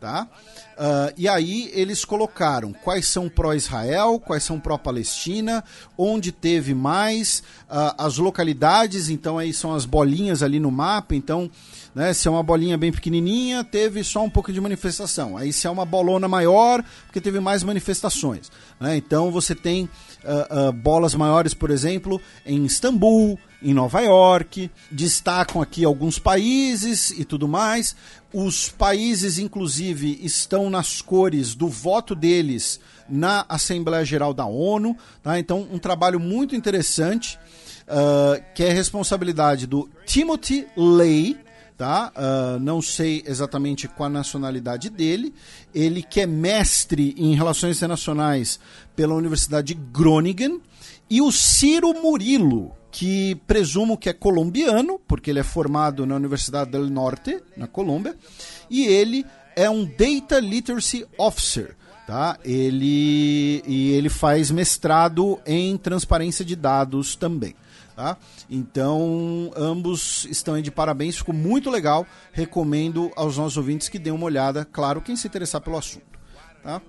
tá? 0.05 0.29
Uh, 0.75 1.15
e 1.17 1.27
aí 1.27 1.71
eles 1.73 2.05
colocaram 2.05 2.75
quais 2.75 3.07
são 3.07 3.27
pró-Israel, 3.27 4.21
quais 4.21 4.45
são 4.45 4.61
pró-Palestina, 4.61 5.65
onde 5.97 6.31
teve 6.31 6.75
mais, 6.75 7.43
uh, 7.71 7.95
as 7.97 8.19
localidades, 8.19 9.09
então 9.09 9.39
aí 9.39 9.51
são 9.55 9.73
as 9.73 9.87
bolinhas 9.87 10.43
ali 10.43 10.61
no 10.61 10.71
mapa, 10.71 11.15
então 11.15 11.51
né, 11.95 12.13
se 12.13 12.27
é 12.27 12.31
uma 12.31 12.43
bolinha 12.43 12.77
bem 12.77 12.91
pequenininha, 12.91 13.63
teve 13.63 14.03
só 14.03 14.25
um 14.25 14.31
pouco 14.31 14.53
de 14.53 14.61
manifestação. 14.61 15.37
Aí 15.37 15.53
se 15.53 15.67
é 15.67 15.71
uma 15.71 15.85
bolona 15.85 16.27
maior, 16.27 16.83
porque 17.07 17.21
teve 17.21 17.39
mais 17.39 17.63
manifestações. 17.63 18.51
Né? 18.81 18.97
Então 18.97 19.31
você 19.31 19.55
tem 19.55 19.89
uh, 20.25 20.73
bolas 20.73 21.15
maiores, 21.15 21.55
por 21.55 21.71
exemplo, 21.71 22.21
em 22.45 22.65
Istambul, 22.65 23.39
em 23.63 23.73
Nova 23.73 24.01
York, 24.01 24.71
destacam 24.91 25.63
aqui 25.63 25.85
alguns 25.85 26.19
países 26.19 27.11
e 27.11 27.25
tudo 27.25 27.47
mais. 27.47 27.95
Os 28.33 28.69
países, 28.69 29.39
inclusive, 29.39 30.19
estão 30.23 30.69
nas 30.69 31.01
cores 31.01 31.55
do 31.55 31.69
voto 31.69 32.15
deles 32.15 32.81
na 33.09 33.47
Assembleia 33.49 34.05
Geral 34.05 34.35
da 34.35 34.45
ONU. 34.45 34.97
Tá? 35.23 35.39
Então, 35.39 35.67
um 35.71 35.79
trabalho 35.79 36.19
muito 36.19 36.57
interessante, 36.57 37.39
uh, 37.89 38.43
que 38.55 38.65
é 38.65 38.73
responsabilidade 38.73 39.67
do 39.67 39.89
Timothy 40.05 40.67
Lay, 40.77 41.44
tá? 41.77 42.13
Uh, 42.15 42.59
não 42.61 42.81
sei 42.81 43.23
exatamente 43.27 43.89
qual 43.89 44.07
a 44.07 44.13
nacionalidade 44.13 44.91
dele. 44.91 45.35
Ele 45.75 46.03
que 46.03 46.21
é 46.21 46.27
mestre 46.27 47.15
em 47.17 47.35
relações 47.35 47.77
internacionais 47.77 48.59
pela 48.95 49.15
Universidade 49.15 49.75
de 49.75 49.75
Groningen. 49.75 50.61
E 51.11 51.21
o 51.21 51.31
Ciro 51.31 51.93
Murilo, 51.93 52.73
que 52.91 53.35
presumo 53.47 53.99
que 53.99 54.09
é 54.09 54.13
colombiano, 54.13 54.99
porque 55.07 55.31
ele 55.31 55.41
é 55.41 55.45
formado 55.45 56.07
na 56.07 56.17
Universidade 56.17 56.71
del 56.71 56.89
Norte, 56.89 57.41
na 57.57 57.67
Colômbia, 57.67 58.17
e 58.71 58.87
ele 58.87 59.27
é 59.55 59.69
um 59.69 59.85
Data 59.85 60.39
Literacy 60.41 61.07
Officer. 61.19 61.77
Tá? 62.07 62.39
Ele, 62.45 63.63
e 63.67 63.93
ele 63.93 64.11
faz 64.11 64.51
mestrado 64.51 65.41
em 65.47 65.77
transparência 65.79 66.45
de 66.45 66.55
dados 66.55 67.17
também. 67.17 67.55
Tá? 67.97 68.17
Então, 68.51 69.53
ambos 69.57 70.27
estão 70.29 70.55
aí 70.55 70.63
de 70.63 70.71
parabéns, 70.71 71.17
ficou 71.17 71.35
muito 71.35 71.71
legal. 71.71 72.07
Recomendo 72.33 73.13
aos 73.15 73.37
nossos 73.37 73.57
ouvintes 73.57 73.89
que 73.89 73.99
dêem 73.99 74.15
uma 74.15 74.27
olhada, 74.27 74.65
claro, 74.65 75.01
quem 75.01 75.17
se 75.17 75.27
interessar 75.27 75.61
pelo 75.61 75.79
assunto. 75.79 76.19
Tá? 76.63 76.83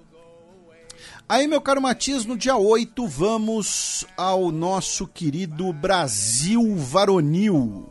Aí, 1.27 1.48
meu 1.48 1.61
caro 1.61 1.82
Matias, 1.82 2.25
no 2.25 2.38
dia 2.38 2.56
8 2.56 3.08
vamos 3.08 4.06
ao 4.16 4.51
nosso 4.51 5.08
querido 5.08 5.72
Brasil 5.74 6.75
Varonil. 6.75 7.90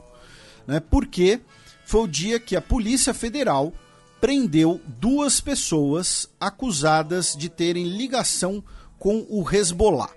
Né? 0.66 0.80
Porque 0.80 1.40
foi 1.84 2.02
o 2.02 2.08
dia 2.08 2.40
que 2.40 2.56
a 2.56 2.62
Polícia 2.62 3.12
Federal 3.12 3.72
prendeu 4.20 4.80
duas 4.86 5.40
pessoas 5.40 6.28
acusadas 6.40 7.36
de 7.36 7.48
terem 7.48 7.84
ligação 7.84 8.64
com 8.98 9.26
o 9.28 9.44
Hezbollah. 9.48 10.10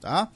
Tá? 0.00 0.28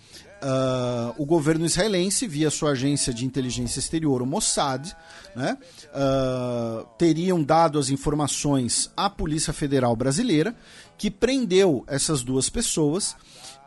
Uh, 0.42 1.14
o 1.22 1.24
governo 1.24 1.64
israelense, 1.64 2.26
via 2.26 2.50
sua 2.50 2.70
agência 2.70 3.14
de 3.14 3.24
inteligência 3.24 3.78
exterior, 3.78 4.20
o 4.20 4.26
Mossad, 4.26 4.92
né, 5.36 5.56
uh, 5.94 6.84
teriam 6.98 7.40
dado 7.40 7.78
as 7.78 7.90
informações 7.90 8.90
à 8.96 9.08
Polícia 9.08 9.52
Federal 9.52 9.94
Brasileira 9.94 10.54
que 10.98 11.10
prendeu 11.12 11.84
essas 11.86 12.22
duas 12.22 12.50
pessoas 12.50 13.16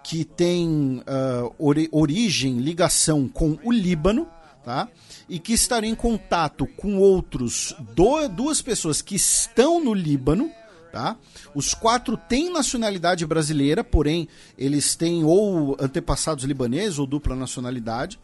que 0.04 0.24
têm 0.24 1.02
uh, 1.02 1.56
ori 1.58 1.90
origem, 1.92 2.58
ligação 2.60 3.28
com 3.28 3.58
o 3.64 3.72
Líbano, 3.72 4.28
tá? 4.64 4.88
E 5.28 5.40
que 5.40 5.54
estariam 5.54 5.92
em 5.92 5.96
contato 5.96 6.68
com 6.78 6.98
outros 6.98 7.76
do, 7.96 8.28
duas 8.28 8.62
pessoas 8.62 9.02
que 9.02 9.16
estão 9.16 9.84
no 9.84 9.94
Líbano, 9.94 10.52
Tá? 10.96 11.18
Os 11.54 11.74
quatro 11.74 12.16
têm 12.16 12.50
nacionalidade 12.50 13.26
brasileira, 13.26 13.84
porém 13.84 14.30
eles 14.58 14.96
têm 14.96 15.26
ou 15.26 15.76
antepassados 15.78 16.46
libaneses 16.46 16.98
ou 16.98 17.06
dupla 17.06 17.36
nacionalidade. 17.36 18.18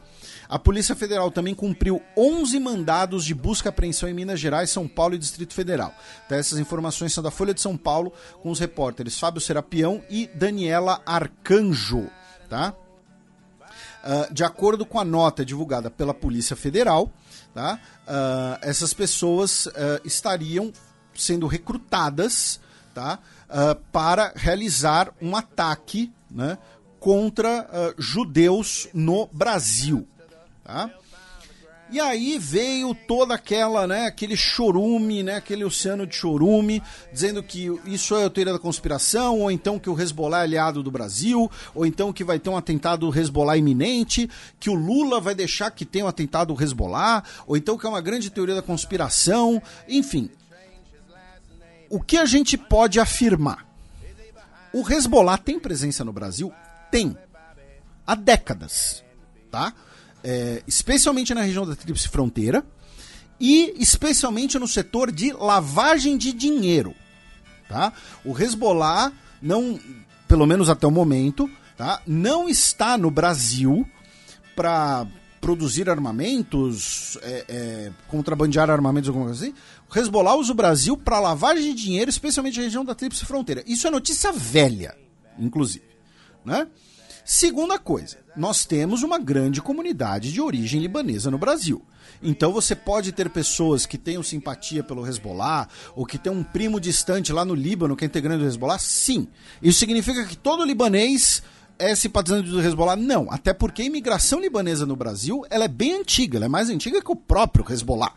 A 0.47 0.57
Polícia 0.57 0.95
Federal 0.95 1.29
também 1.29 1.53
cumpriu 1.53 2.01
11 2.15 2.57
mandados 2.61 3.25
de 3.25 3.35
busca 3.35 3.67
e 3.67 3.71
apreensão 3.71 4.07
em 4.07 4.13
Minas 4.13 4.39
Gerais, 4.39 4.69
São 4.69 4.87
Paulo 4.87 5.15
e 5.15 5.17
Distrito 5.17 5.53
Federal. 5.53 5.93
Tá? 6.29 6.37
Essas 6.37 6.59
informações 6.59 7.11
são 7.11 7.21
da 7.21 7.29
Folha 7.29 7.53
de 7.53 7.59
São 7.59 7.75
Paulo, 7.75 8.13
com 8.41 8.49
os 8.49 8.59
repórteres 8.59 9.19
Fábio 9.19 9.41
Serapião 9.41 10.01
e 10.09 10.29
Daniela 10.33 11.01
Arcanjo. 11.05 12.09
Tá? 12.47 12.73
Uh, 14.01 14.33
de 14.33 14.45
acordo 14.45 14.85
com 14.85 14.97
a 14.97 15.03
nota 15.03 15.43
divulgada 15.43 15.91
pela 15.91 16.13
Polícia 16.13 16.55
Federal, 16.55 17.11
tá? 17.53 17.77
Uh, 18.07 18.57
essas 18.61 18.93
pessoas 18.93 19.65
uh, 19.65 19.71
estariam 20.05 20.71
sendo 21.13 21.47
recrutadas 21.47 22.59
tá? 22.93 23.19
Uh, 23.49 23.75
para 23.91 24.31
realizar 24.35 25.13
um 25.21 25.35
ataque 25.35 26.11
né, 26.29 26.57
contra 26.99 27.63
uh, 27.63 28.01
judeus 28.01 28.87
no 28.93 29.27
Brasil. 29.31 30.07
Tá? 30.63 30.89
E 31.91 31.99
aí 31.99 32.37
veio 32.37 32.95
toda 32.95 33.35
aquela, 33.35 33.85
né, 33.85 34.05
aquele 34.05 34.37
chorume, 34.37 35.23
né, 35.23 35.35
aquele 35.35 35.65
oceano 35.65 36.07
de 36.07 36.15
chorume, 36.15 36.81
dizendo 37.11 37.43
que 37.43 37.67
isso 37.85 38.15
é 38.15 38.23
a 38.23 38.29
teoria 38.29 38.53
da 38.53 38.59
conspiração, 38.59 39.41
ou 39.41 39.51
então 39.51 39.77
que 39.77 39.89
o 39.89 39.99
Hezbollah 39.99 40.39
é 40.39 40.43
aliado 40.43 40.81
do 40.81 40.89
Brasil, 40.89 41.51
ou 41.75 41.85
então 41.85 42.13
que 42.13 42.23
vai 42.23 42.39
ter 42.39 42.49
um 42.49 42.55
atentado 42.55 43.13
Hezbollah 43.13 43.57
iminente, 43.57 44.29
que 44.57 44.69
o 44.69 44.73
Lula 44.73 45.19
vai 45.19 45.35
deixar 45.35 45.69
que 45.71 45.83
tenha 45.83 46.05
um 46.05 46.07
atentado 46.07 46.55
Hezbollah, 46.57 47.25
ou 47.45 47.57
então 47.57 47.77
que 47.77 47.85
é 47.85 47.89
uma 47.89 47.99
grande 47.99 48.29
teoria 48.29 48.55
da 48.55 48.61
conspiração, 48.61 49.61
enfim 49.85 50.29
o 51.91 51.99
que 51.99 52.17
a 52.17 52.25
gente 52.25 52.57
pode 52.57 52.99
afirmar? 52.99 53.67
O 54.73 54.89
Hezbollah 54.89 55.37
tem 55.37 55.59
presença 55.59 56.05
no 56.05 56.13
Brasil? 56.13 56.51
Tem. 56.89 57.15
Há 58.07 58.15
décadas. 58.15 59.03
Tá? 59.51 59.73
É, 60.23 60.63
especialmente 60.65 61.33
na 61.33 61.41
região 61.41 61.65
da 61.67 61.75
Tríplice 61.75 62.07
Fronteira 62.07 62.65
e 63.37 63.73
especialmente 63.77 64.57
no 64.57 64.67
setor 64.67 65.11
de 65.11 65.33
lavagem 65.33 66.17
de 66.17 66.31
dinheiro. 66.31 66.95
Tá? 67.67 67.91
O 68.23 68.39
Hezbollah, 68.39 69.11
não, 69.41 69.77
pelo 70.27 70.45
menos 70.45 70.69
até 70.69 70.87
o 70.87 70.91
momento, 70.91 71.49
tá? 71.75 72.01
não 72.07 72.47
está 72.47 72.97
no 72.97 73.11
Brasil 73.11 73.85
para 74.55 75.05
produzir 75.41 75.89
armamentos, 75.89 77.17
é, 77.23 77.45
é, 77.49 77.91
contrabandear 78.07 78.69
armamentos, 78.69 79.09
alguma 79.09 79.25
coisa 79.25 79.43
assim. 79.43 79.55
Hezbollah 79.93 80.35
usa 80.35 80.51
o 80.51 80.55
Brasil 80.55 80.95
para 80.97 81.19
lavagem 81.19 81.73
de 81.73 81.83
dinheiro, 81.83 82.09
especialmente 82.09 82.57
na 82.57 82.63
região 82.63 82.85
da 82.85 82.95
Tríplice 82.95 83.25
Fronteira. 83.25 83.63
Isso 83.67 83.87
é 83.87 83.91
notícia 83.91 84.31
velha, 84.31 84.95
inclusive. 85.37 85.85
Né? 86.45 86.67
Segunda 87.25 87.77
coisa, 87.77 88.17
nós 88.35 88.65
temos 88.65 89.03
uma 89.03 89.19
grande 89.19 89.61
comunidade 89.61 90.31
de 90.31 90.41
origem 90.41 90.81
libanesa 90.81 91.29
no 91.29 91.37
Brasil. 91.37 91.85
Então 92.23 92.51
você 92.51 92.75
pode 92.75 93.11
ter 93.11 93.29
pessoas 93.29 93.85
que 93.85 93.97
tenham 93.97 94.23
simpatia 94.23 94.83
pelo 94.83 95.05
Hezbollah, 95.05 95.67
ou 95.95 96.05
que 96.05 96.17
tem 96.17 96.31
um 96.31 96.43
primo 96.43 96.79
distante 96.79 97.31
lá 97.31 97.45
no 97.45 97.53
Líbano 97.53 97.95
que 97.95 98.03
é 98.03 98.07
integrante 98.07 98.43
do 98.43 98.47
Hezbollah, 98.47 98.79
sim. 98.79 99.27
Isso 99.61 99.79
significa 99.79 100.25
que 100.25 100.37
todo 100.37 100.65
libanês 100.65 101.43
é 101.77 101.95
simpatizante 101.95 102.49
do 102.49 102.61
Hezbollah? 102.61 102.95
Não, 102.95 103.31
até 103.31 103.53
porque 103.53 103.81
a 103.81 103.85
imigração 103.85 104.39
libanesa 104.39 104.85
no 104.85 104.95
Brasil 104.95 105.45
ela 105.49 105.65
é 105.65 105.69
bem 105.69 105.93
antiga, 105.93 106.37
ela 106.37 106.45
é 106.45 106.49
mais 106.49 106.69
antiga 106.69 107.01
que 107.01 107.11
o 107.11 107.15
próprio 107.15 107.65
Hezbollah. 107.69 108.13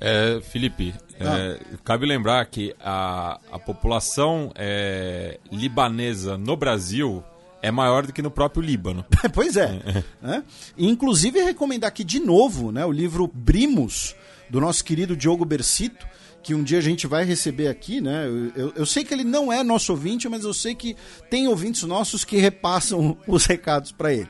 É, 0.00 0.40
Felipe, 0.42 0.94
ah. 1.20 1.38
é, 1.38 1.60
cabe 1.84 2.06
lembrar 2.06 2.44
que 2.46 2.74
a, 2.80 3.38
a 3.50 3.58
população 3.58 4.52
é, 4.54 5.38
libanesa 5.50 6.36
no 6.36 6.56
Brasil 6.56 7.22
é 7.62 7.70
maior 7.70 8.06
do 8.06 8.12
que 8.12 8.22
no 8.22 8.30
próprio 8.30 8.62
Líbano. 8.62 9.04
pois 9.32 9.56
é. 9.56 9.80
é. 10.22 10.42
Inclusive, 10.76 11.42
recomendar 11.42 11.88
aqui 11.88 12.04
de 12.04 12.20
novo 12.20 12.70
né, 12.70 12.84
o 12.84 12.92
livro 12.92 13.30
Brimos, 13.32 14.14
do 14.48 14.60
nosso 14.60 14.84
querido 14.84 15.16
Diogo 15.16 15.44
Bersito, 15.44 16.06
que 16.42 16.54
um 16.54 16.62
dia 16.62 16.78
a 16.78 16.82
gente 16.82 17.08
vai 17.08 17.24
receber 17.24 17.66
aqui, 17.66 18.00
né? 18.00 18.28
Eu, 18.54 18.72
eu, 18.76 18.86
sei 18.86 19.02
que 19.02 19.12
ele 19.12 19.24
não 19.24 19.52
é 19.52 19.64
nosso 19.64 19.90
ouvinte, 19.90 20.28
mas 20.28 20.44
eu 20.44 20.54
sei 20.54 20.76
que 20.76 20.96
tem 21.28 21.48
ouvintes 21.48 21.82
nossos 21.82 22.24
que 22.24 22.36
repassam 22.36 23.18
os 23.26 23.46
recados 23.46 23.90
para 23.90 24.12
ele. 24.12 24.28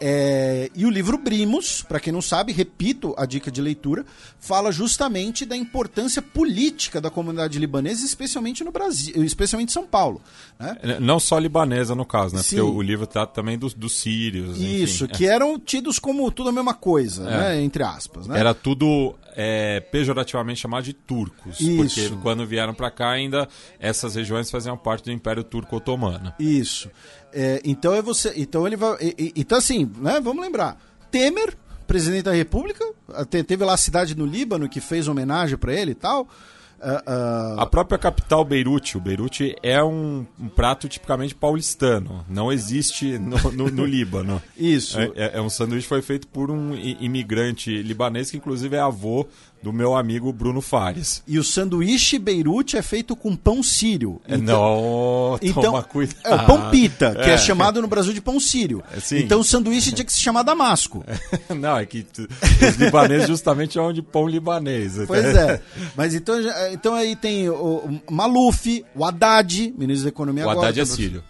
É, 0.00 0.70
e 0.74 0.86
o 0.86 0.90
livro 0.90 1.18
Brimos, 1.18 1.82
para 1.82 2.00
quem 2.00 2.10
não 2.10 2.22
sabe, 2.22 2.52
repito 2.52 3.14
a 3.18 3.26
dica 3.26 3.50
de 3.50 3.60
leitura, 3.60 4.06
fala 4.38 4.72
justamente 4.72 5.44
da 5.44 5.54
importância 5.54 6.22
política 6.22 7.00
da 7.00 7.10
comunidade 7.10 7.58
libanesa, 7.58 8.04
especialmente 8.06 8.64
no 8.64 8.72
Brasil, 8.72 9.22
especialmente 9.22 9.68
em 9.68 9.72
São 9.72 9.86
Paulo. 9.86 10.22
Né? 10.58 10.76
É, 10.82 11.00
não 11.00 11.20
só 11.20 11.38
libanesa, 11.38 11.94
no 11.94 12.06
caso, 12.06 12.34
né? 12.34 12.42
Sim. 12.42 12.56
Porque 12.56 12.70
o, 12.70 12.80
livro 12.80 13.06
trata 13.06 13.34
também 13.34 13.58
dos, 13.58 13.74
dos 13.74 13.92
sírios. 13.92 14.58
Isso, 14.58 15.04
enfim. 15.04 15.14
que 15.14 15.26
é. 15.26 15.34
eram 15.34 15.58
tidos 15.58 15.98
como 15.98 16.30
tudo 16.32 16.48
a 16.48 16.52
mesma 16.52 16.72
coisa, 16.72 17.28
é. 17.28 17.38
né? 17.38 17.62
entre 17.62 17.82
aspas. 17.82 18.26
Né? 18.26 18.40
Era 18.40 18.54
tudo 18.54 19.14
é, 19.36 19.80
pejorativamente 19.80 20.60
chamado 20.60 20.84
de 20.84 20.92
turcos. 20.92 21.60
Isso. 21.60 21.76
Porque 21.76 22.22
quando 22.22 22.46
vieram 22.46 22.74
para 22.74 22.90
cá, 22.90 23.10
ainda 23.10 23.48
essas 23.78 24.14
regiões 24.14 24.50
faziam 24.50 24.76
parte 24.76 25.04
do 25.04 25.12
Império 25.12 25.44
Turco 25.44 25.76
Otomano. 25.76 26.32
Isso. 26.38 26.90
É, 27.32 27.60
então 27.64 27.94
é 27.94 28.02
você. 28.02 28.32
Então 28.36 28.66
ele 28.66 28.76
vai. 28.76 28.96
E, 29.00 29.14
e, 29.18 29.32
então, 29.36 29.58
assim, 29.58 29.90
né? 29.98 30.20
Vamos 30.20 30.42
lembrar. 30.42 30.80
Temer, 31.10 31.56
presidente 31.86 32.24
da 32.24 32.32
República, 32.32 32.84
teve 33.28 33.64
lá 33.64 33.74
a 33.74 33.76
cidade 33.76 34.16
no 34.16 34.24
Líbano 34.24 34.68
que 34.68 34.80
fez 34.80 35.08
homenagem 35.08 35.58
para 35.58 35.72
ele 35.72 35.92
e 35.92 35.94
tal. 35.94 36.28
Uh, 36.80 37.56
uh... 37.56 37.60
A 37.60 37.66
própria 37.66 37.98
capital 37.98 38.42
Beirute, 38.42 38.96
o 38.96 39.00
Beirute 39.00 39.54
é 39.62 39.82
um, 39.84 40.24
um 40.40 40.48
prato 40.48 40.88
tipicamente 40.88 41.34
paulistano, 41.34 42.24
não 42.26 42.50
existe 42.50 43.18
no, 43.18 43.36
no, 43.52 43.70
no 43.70 43.84
Líbano. 43.84 44.42
Isso. 44.56 44.98
É, 44.98 45.10
é, 45.14 45.30
é, 45.34 45.40
um 45.42 45.50
sanduíche 45.50 45.82
que 45.82 45.88
foi 45.88 46.00
feito 46.00 46.26
por 46.28 46.50
um 46.50 46.74
imigrante 46.74 47.82
libanês 47.82 48.30
que 48.30 48.38
inclusive 48.38 48.76
é 48.76 48.80
avô 48.80 49.26
do 49.62 49.72
meu 49.72 49.94
amigo 49.94 50.32
Bruno 50.32 50.60
Fares. 50.60 51.22
E 51.26 51.38
o 51.38 51.44
sanduíche 51.44 52.18
Beirute 52.18 52.76
é 52.76 52.82
feito 52.82 53.14
com 53.14 53.36
pão 53.36 53.62
sírio. 53.62 54.20
É, 54.26 54.36
então, 54.36 54.60
não, 54.60 55.38
então, 55.42 55.82
cuidado. 55.82 56.18
É 56.24 56.34
o 56.34 56.46
pão 56.46 56.70
pita, 56.70 57.14
que 57.14 57.30
é. 57.30 57.34
é. 57.34 57.38
chamado 57.38 57.80
no 57.82 57.88
Brasil 57.88 58.12
de 58.12 58.20
pão 58.20 58.40
sírio. 58.40 58.82
É, 58.90 59.18
então 59.18 59.40
o 59.40 59.44
sanduíche 59.44 59.92
tinha 59.92 60.04
que 60.04 60.12
se 60.12 60.20
chamar 60.20 60.42
Damasco. 60.42 61.04
Não, 61.54 61.76
é 61.76 61.84
que 61.84 62.06
os 62.62 62.76
libaneses 62.76 63.28
justamente 63.28 63.74
chamam 63.74 63.92
de 63.92 64.02
pão 64.02 64.26
libanês. 64.26 64.94
Pois 65.06 65.24
é. 65.24 65.60
Mas 65.96 66.14
então, 66.14 66.36
então 66.72 66.94
aí 66.94 67.14
tem 67.14 67.48
o 67.48 68.00
Maluf, 68.10 68.84
o 68.94 69.04
Haddad, 69.04 69.74
ministro 69.76 70.04
da 70.04 70.08
Economia 70.08 70.46
o 70.46 70.50
agora. 70.50 70.66
O 70.66 70.68
Haddad 70.68 70.80
é 70.80 70.84
sírio. 70.84 71.22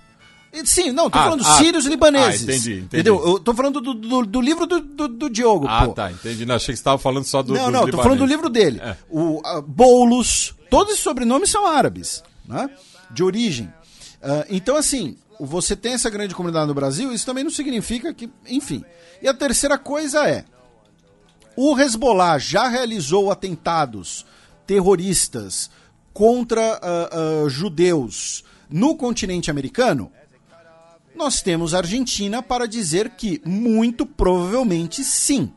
Sim, 0.64 0.90
não, 0.90 1.08
tô 1.08 1.18
ah, 1.18 1.24
falando 1.24 1.44
ah, 1.46 1.58
sírios 1.58 1.86
libaneses. 1.86 2.40
Ah, 2.40 2.44
entendi, 2.44 2.72
entendi. 2.72 2.84
Entendeu? 2.86 3.24
Eu 3.24 3.38
tô 3.38 3.54
falando 3.54 3.80
do, 3.80 3.94
do, 3.94 4.26
do 4.26 4.40
livro 4.40 4.66
do, 4.66 4.80
do, 4.80 5.08
do, 5.08 5.30
Diogo. 5.30 5.66
Ah, 5.68 5.86
pô. 5.86 5.92
tá, 5.92 6.10
entendi. 6.10 6.44
Não, 6.44 6.56
achei 6.56 6.72
que 6.72 6.78
você 6.78 6.84
tava 6.84 6.98
falando 6.98 7.24
só 7.24 7.42
do. 7.42 7.54
Não, 7.54 7.70
não, 7.70 7.88
tô 7.88 7.98
falando 7.98 8.18
do 8.18 8.26
livro 8.26 8.48
dele. 8.48 8.80
É. 8.82 8.96
O 9.08 9.38
uh, 9.38 9.62
Boulos, 9.62 10.54
todos 10.68 10.94
os 10.94 11.00
sobrenomes 11.00 11.50
são 11.50 11.66
árabes, 11.66 12.22
né? 12.46 12.68
De 13.10 13.22
origem. 13.22 13.66
Uh, 14.20 14.44
então, 14.50 14.76
assim, 14.76 15.16
você 15.38 15.76
tem 15.76 15.92
essa 15.92 16.10
grande 16.10 16.34
comunidade 16.34 16.66
no 16.66 16.74
Brasil, 16.74 17.12
isso 17.12 17.24
também 17.24 17.44
não 17.44 17.50
significa 17.50 18.12
que. 18.12 18.28
Enfim. 18.48 18.84
E 19.22 19.28
a 19.28 19.34
terceira 19.34 19.78
coisa 19.78 20.28
é: 20.28 20.44
o 21.56 21.78
Hezbollah 21.78 22.38
já 22.38 22.66
realizou 22.66 23.30
atentados 23.30 24.26
terroristas 24.66 25.70
contra 26.12 26.80
uh, 26.82 27.48
judeus 27.48 28.44
no 28.68 28.96
continente 28.96 29.50
americano? 29.50 30.10
Nós 31.20 31.42
temos 31.42 31.74
a 31.74 31.78
Argentina 31.78 32.42
para 32.42 32.66
dizer 32.66 33.10
que 33.10 33.42
muito 33.44 34.06
provavelmente 34.06 35.04
sim. 35.04 35.52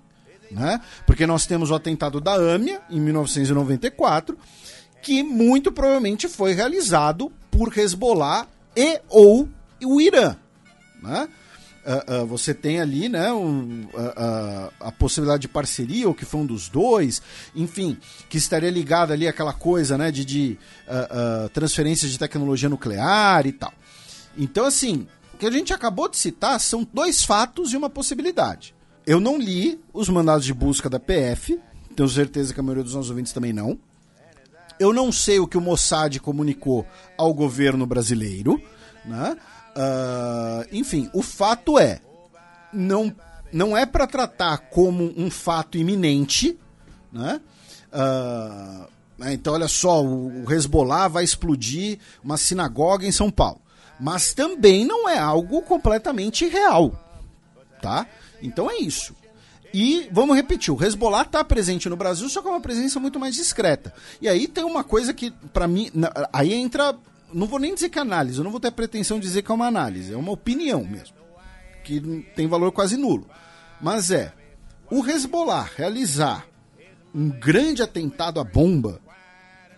Né? 0.51 0.79
Porque 1.07 1.25
nós 1.25 1.47
temos 1.47 1.71
o 1.71 1.75
atentado 1.75 2.19
da 2.19 2.33
AMIA 2.33 2.81
em 2.89 2.99
1994, 2.99 4.37
que 5.01 5.23
muito 5.23 5.71
provavelmente 5.71 6.27
foi 6.27 6.53
realizado 6.53 7.31
por 7.49 7.75
Hezbollah 7.75 8.45
e 8.75 8.99
ou 9.07 9.47
o 9.81 10.01
Irã. 10.01 10.35
Né? 11.01 11.29
Uh, 11.85 12.23
uh, 12.23 12.25
você 12.25 12.53
tem 12.53 12.81
ali 12.81 13.07
né, 13.07 13.31
um, 13.31 13.85
uh, 13.93 14.71
a 14.81 14.91
possibilidade 14.91 15.43
de 15.43 15.47
parceria, 15.47 16.07
ou 16.09 16.13
que 16.13 16.25
foi 16.25 16.41
um 16.41 16.45
dos 16.45 16.67
dois, 16.67 17.21
enfim, 17.55 17.97
que 18.29 18.37
estaria 18.37 18.69
ligado 18.69 19.13
ali 19.13 19.27
àquela 19.29 19.53
coisa 19.53 19.97
né, 19.97 20.11
de, 20.11 20.25
de 20.25 20.59
transferência 21.53 22.07
de 22.07 22.19
tecnologia 22.19 22.67
nuclear 22.67 23.47
e 23.47 23.53
tal. 23.53 23.73
Então, 24.37 24.65
assim, 24.65 25.07
que 25.43 25.47
a 25.47 25.51
gente 25.51 25.73
acabou 25.73 26.07
de 26.07 26.15
citar 26.15 26.57
são 26.57 26.87
dois 26.93 27.25
fatos 27.25 27.73
e 27.73 27.77
uma 27.77 27.89
possibilidade. 27.89 28.73
Eu 29.05 29.19
não 29.19 29.37
li 29.37 29.77
os 29.91 30.07
mandados 30.07 30.45
de 30.45 30.53
busca 30.53 30.89
da 30.89 31.01
PF, 31.01 31.59
tenho 31.93 32.07
certeza 32.07 32.53
que 32.53 32.61
a 32.61 32.63
maioria 32.63 32.83
dos 32.83 32.95
nossos 32.95 33.09
ouvintes 33.09 33.33
também 33.33 33.51
não. 33.51 33.77
Eu 34.79 34.93
não 34.93 35.11
sei 35.11 35.39
o 35.39 35.47
que 35.47 35.57
o 35.57 35.61
Mossad 35.61 36.17
comunicou 36.19 36.87
ao 37.17 37.33
governo 37.33 37.85
brasileiro. 37.85 38.57
Né? 39.03 39.35
Uh, 39.75 40.65
enfim, 40.71 41.09
o 41.13 41.21
fato 41.21 41.77
é, 41.77 41.99
não, 42.71 43.13
não 43.51 43.75
é 43.75 43.85
para 43.85 44.07
tratar 44.07 44.69
como 44.69 45.13
um 45.17 45.29
fato 45.29 45.77
iminente, 45.77 46.57
né? 47.11 47.41
Uh? 47.91 48.87
Então, 49.25 49.53
olha 49.53 49.67
só, 49.67 50.03
o 50.03 50.51
Hezbollah 50.51 51.07
vai 51.07 51.23
explodir 51.23 51.99
uma 52.23 52.37
sinagoga 52.37 53.05
em 53.05 53.11
São 53.11 53.29
Paulo. 53.29 53.61
Mas 53.99 54.33
também 54.33 54.85
não 54.85 55.07
é 55.07 55.17
algo 55.17 55.61
completamente 55.61 56.47
real. 56.47 56.99
Tá? 57.81 58.07
Então 58.41 58.69
é 58.69 58.77
isso. 58.77 59.15
E 59.73 60.07
vamos 60.11 60.35
repetir, 60.35 60.71
o 60.71 60.81
Hezbollah 60.81 61.23
está 61.23 61.43
presente 61.43 61.89
no 61.89 61.97
Brasil, 61.97 62.29
só 62.29 62.41
que 62.41 62.47
é 62.47 62.51
uma 62.51 62.61
presença 62.61 62.99
muito 62.99 63.19
mais 63.19 63.33
discreta. 63.33 63.91
E 64.21 64.29
aí 64.29 64.47
tem 64.47 64.63
uma 64.63 64.83
coisa 64.83 65.13
que, 65.13 65.31
para 65.51 65.67
mim, 65.67 65.89
aí 66.31 66.53
entra. 66.53 66.95
Não 67.33 67.47
vou 67.47 67.57
nem 67.57 67.73
dizer 67.73 67.89
que 67.89 67.97
é 67.97 68.01
análise, 68.03 68.37
eu 68.37 68.43
não 68.43 68.51
vou 68.51 68.59
ter 68.59 68.69
pretensão 68.69 69.17
de 69.17 69.25
dizer 69.25 69.41
que 69.41 69.51
é 69.51 69.55
uma 69.55 69.65
análise, 69.65 70.13
é 70.13 70.17
uma 70.17 70.31
opinião 70.31 70.83
mesmo. 70.83 71.15
Que 71.83 71.99
tem 72.35 72.47
valor 72.47 72.71
quase 72.71 72.95
nulo. 72.95 73.27
Mas 73.81 74.11
é, 74.11 74.31
o 74.91 75.03
Hezbollah 75.03 75.67
realizar 75.75 76.45
um 77.13 77.29
grande 77.29 77.81
atentado 77.81 78.39
à 78.39 78.43
bomba 78.43 79.01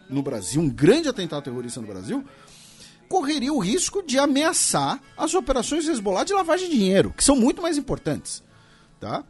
no 0.09 0.21
Brasil, 0.21 0.61
um 0.61 0.69
grande 0.69 1.07
atentado 1.07 1.43
terrorista 1.43 1.79
no 1.79 1.87
Brasil, 1.87 2.25
correria 3.07 3.53
o 3.53 3.59
risco 3.59 4.03
de 4.03 4.17
ameaçar 4.17 4.99
as 5.17 5.33
operações 5.33 5.87
Hezbollah 5.87 6.23
de 6.23 6.33
lavagem 6.33 6.69
de 6.69 6.77
dinheiro, 6.77 7.13
que 7.15 7.23
são 7.23 7.35
muito 7.35 7.61
mais 7.61 7.77
importantes. 7.77 8.43
Tá? 8.99 9.23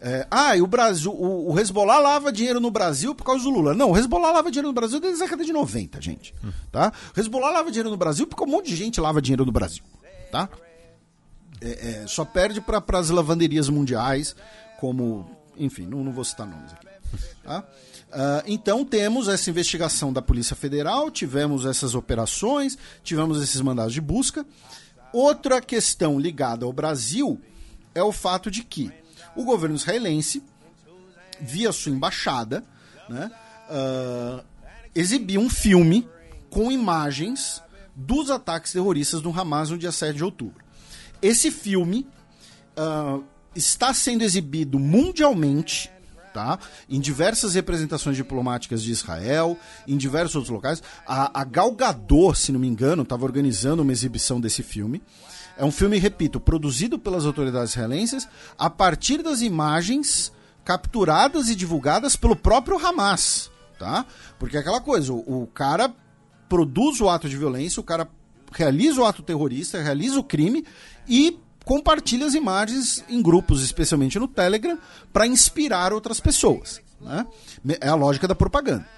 É, 0.00 0.26
ah, 0.30 0.56
e 0.56 0.62
o 0.62 0.66
Brasil, 0.66 1.12
o, 1.12 1.52
o 1.52 1.58
Hezbollah 1.58 1.98
lava 1.98 2.30
dinheiro 2.30 2.60
no 2.60 2.70
Brasil 2.70 3.14
por 3.14 3.24
causa 3.24 3.42
do 3.42 3.50
Lula. 3.50 3.74
Não, 3.74 3.90
o 3.90 3.96
Hezbollah 3.96 4.30
lava 4.30 4.50
dinheiro 4.50 4.68
no 4.68 4.74
Brasil 4.74 5.00
desde 5.00 5.20
a 5.20 5.24
década 5.24 5.44
de 5.44 5.52
90, 5.52 6.00
gente. 6.00 6.34
Tá? 6.70 6.92
O 7.16 7.20
Hezbollah 7.20 7.50
lava 7.50 7.70
dinheiro 7.70 7.90
no 7.90 7.96
Brasil 7.96 8.26
porque 8.26 8.44
um 8.44 8.46
monte 8.46 8.66
de 8.66 8.76
gente 8.76 9.00
lava 9.00 9.20
dinheiro 9.20 9.44
no 9.44 9.50
Brasil. 9.50 9.82
Tá? 10.30 10.48
É, 11.60 12.02
é, 12.02 12.06
só 12.06 12.24
perde 12.24 12.60
para 12.60 12.98
as 12.98 13.10
lavanderias 13.10 13.68
mundiais, 13.68 14.36
como. 14.78 15.28
Enfim, 15.56 15.86
não, 15.86 16.04
não 16.04 16.12
vou 16.12 16.22
citar 16.24 16.46
nomes 16.46 16.72
aqui. 16.72 16.86
Tá? 17.42 17.64
Uh, 18.08 18.42
então 18.46 18.86
temos 18.86 19.28
essa 19.28 19.50
investigação 19.50 20.12
da 20.12 20.22
Polícia 20.22 20.56
Federal, 20.56 21.10
tivemos 21.10 21.66
essas 21.66 21.94
operações, 21.94 22.78
tivemos 23.02 23.42
esses 23.42 23.60
mandados 23.60 23.92
de 23.92 24.00
busca. 24.00 24.46
Outra 25.12 25.60
questão 25.60 26.18
ligada 26.18 26.64
ao 26.64 26.72
Brasil 26.72 27.40
é 27.94 28.02
o 28.02 28.12
fato 28.12 28.50
de 28.50 28.62
que 28.62 28.90
o 29.36 29.44
governo 29.44 29.76
israelense, 29.76 30.42
via 31.40 31.70
sua 31.70 31.92
embaixada, 31.92 32.64
né, 33.08 33.30
uh, 33.70 34.44
exibiu 34.94 35.40
um 35.40 35.50
filme 35.50 36.08
com 36.50 36.72
imagens 36.72 37.62
dos 37.94 38.30
ataques 38.30 38.72
terroristas 38.72 39.20
do 39.20 39.30
Hamas 39.30 39.70
no 39.70 39.78
dia 39.78 39.92
7 39.92 40.16
de 40.16 40.24
outubro. 40.24 40.64
Esse 41.20 41.50
filme 41.50 42.06
uh, 42.76 43.22
está 43.54 43.92
sendo 43.92 44.22
exibido 44.22 44.78
mundialmente 44.78 45.90
Tá? 46.38 46.56
Em 46.88 47.00
diversas 47.00 47.54
representações 47.54 48.14
diplomáticas 48.14 48.80
de 48.80 48.92
Israel, 48.92 49.58
em 49.88 49.96
diversos 49.96 50.36
outros 50.36 50.54
locais. 50.54 50.80
A, 51.04 51.42
a 51.42 51.46
se 52.32 52.52
não 52.52 52.60
me 52.60 52.68
engano, 52.68 53.02
estava 53.02 53.24
organizando 53.24 53.82
uma 53.82 53.90
exibição 53.90 54.40
desse 54.40 54.62
filme. 54.62 55.02
É 55.56 55.64
um 55.64 55.72
filme, 55.72 55.98
repito, 55.98 56.38
produzido 56.38 56.96
pelas 56.96 57.26
autoridades 57.26 57.72
israelenses 57.72 58.28
a 58.56 58.70
partir 58.70 59.20
das 59.20 59.42
imagens 59.42 60.32
capturadas 60.64 61.48
e 61.48 61.56
divulgadas 61.56 62.14
pelo 62.14 62.36
próprio 62.36 62.78
Hamas, 62.78 63.50
tá? 63.76 64.06
Porque 64.38 64.56
é 64.56 64.60
aquela 64.60 64.80
coisa, 64.80 65.12
o, 65.12 65.42
o 65.42 65.46
cara 65.48 65.92
produz 66.48 67.00
o 67.00 67.08
ato 67.08 67.28
de 67.28 67.36
violência, 67.36 67.80
o 67.80 67.84
cara 67.84 68.08
realiza 68.52 69.00
o 69.00 69.04
ato 69.04 69.24
terrorista, 69.24 69.82
realiza 69.82 70.20
o 70.20 70.24
crime 70.24 70.64
e 71.08 71.36
compartilha 71.68 72.24
as 72.24 72.32
imagens 72.32 73.04
em 73.10 73.20
grupos, 73.20 73.62
especialmente 73.62 74.18
no 74.18 74.26
Telegram, 74.26 74.78
para 75.12 75.26
inspirar 75.26 75.92
outras 75.92 76.18
pessoas. 76.18 76.80
Né? 76.98 77.26
É 77.78 77.88
a 77.88 77.94
lógica 77.94 78.26
da 78.26 78.34
propaganda. 78.34 78.88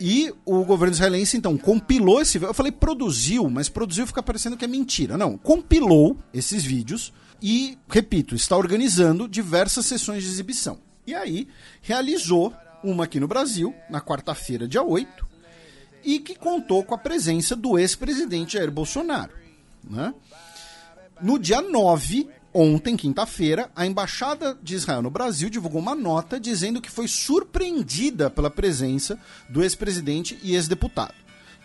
E 0.00 0.32
o 0.44 0.64
governo 0.64 0.94
israelense, 0.94 1.36
então, 1.36 1.58
compilou 1.58 2.22
esse. 2.22 2.40
Eu 2.40 2.54
falei 2.54 2.70
produziu, 2.70 3.50
mas 3.50 3.68
produziu 3.68 4.06
fica 4.06 4.22
parecendo 4.22 4.56
que 4.56 4.64
é 4.64 4.68
mentira. 4.68 5.18
Não, 5.18 5.36
compilou 5.36 6.16
esses 6.32 6.62
vídeos 6.62 7.12
e, 7.42 7.76
repito, 7.88 8.36
está 8.36 8.56
organizando 8.56 9.28
diversas 9.28 9.84
sessões 9.84 10.22
de 10.22 10.28
exibição. 10.28 10.78
E 11.04 11.16
aí, 11.16 11.48
realizou 11.82 12.54
uma 12.84 13.04
aqui 13.04 13.18
no 13.18 13.26
Brasil, 13.26 13.74
na 13.90 14.00
quarta-feira, 14.00 14.68
dia 14.68 14.84
8, 14.84 15.26
e 16.04 16.20
que 16.20 16.36
contou 16.36 16.84
com 16.84 16.94
a 16.94 16.98
presença 16.98 17.56
do 17.56 17.76
ex-presidente 17.76 18.52
Jair 18.52 18.70
Bolsonaro. 18.70 19.32
Né? 19.82 20.14
No 21.20 21.38
dia 21.38 21.60
9, 21.60 22.28
Ontem, 22.52 22.96
quinta-feira, 22.96 23.70
a 23.76 23.86
Embaixada 23.86 24.58
de 24.62 24.74
Israel 24.74 25.02
no 25.02 25.10
Brasil 25.10 25.50
divulgou 25.50 25.80
uma 25.80 25.94
nota 25.94 26.40
dizendo 26.40 26.80
que 26.80 26.90
foi 26.90 27.06
surpreendida 27.06 28.30
pela 28.30 28.50
presença 28.50 29.18
do 29.48 29.62
ex-presidente 29.62 30.38
e 30.42 30.54
ex-deputado. 30.54 31.14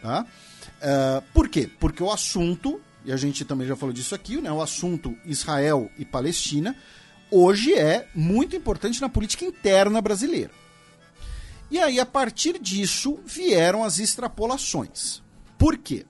Tá? 0.01 0.23
Uh, 0.23 1.23
por 1.33 1.47
quê? 1.47 1.69
Porque 1.79 2.03
o 2.03 2.11
assunto, 2.11 2.81
e 3.05 3.13
a 3.13 3.17
gente 3.17 3.45
também 3.45 3.65
já 3.65 3.77
falou 3.77 3.93
disso 3.93 4.13
aqui, 4.13 4.41
né, 4.41 4.51
o 4.51 4.61
assunto 4.61 5.17
Israel 5.25 5.89
e 5.97 6.03
Palestina, 6.03 6.75
hoje 7.31 7.73
é 7.73 8.05
muito 8.13 8.55
importante 8.55 8.99
na 8.99 9.07
política 9.07 9.45
interna 9.45 10.01
brasileira. 10.01 10.51
E 11.71 11.79
aí, 11.79 11.99
a 11.99 12.05
partir 12.05 12.59
disso, 12.59 13.19
vieram 13.25 13.83
as 13.83 13.99
extrapolações. 13.99 15.23
Por 15.57 15.77
quê? 15.77 16.05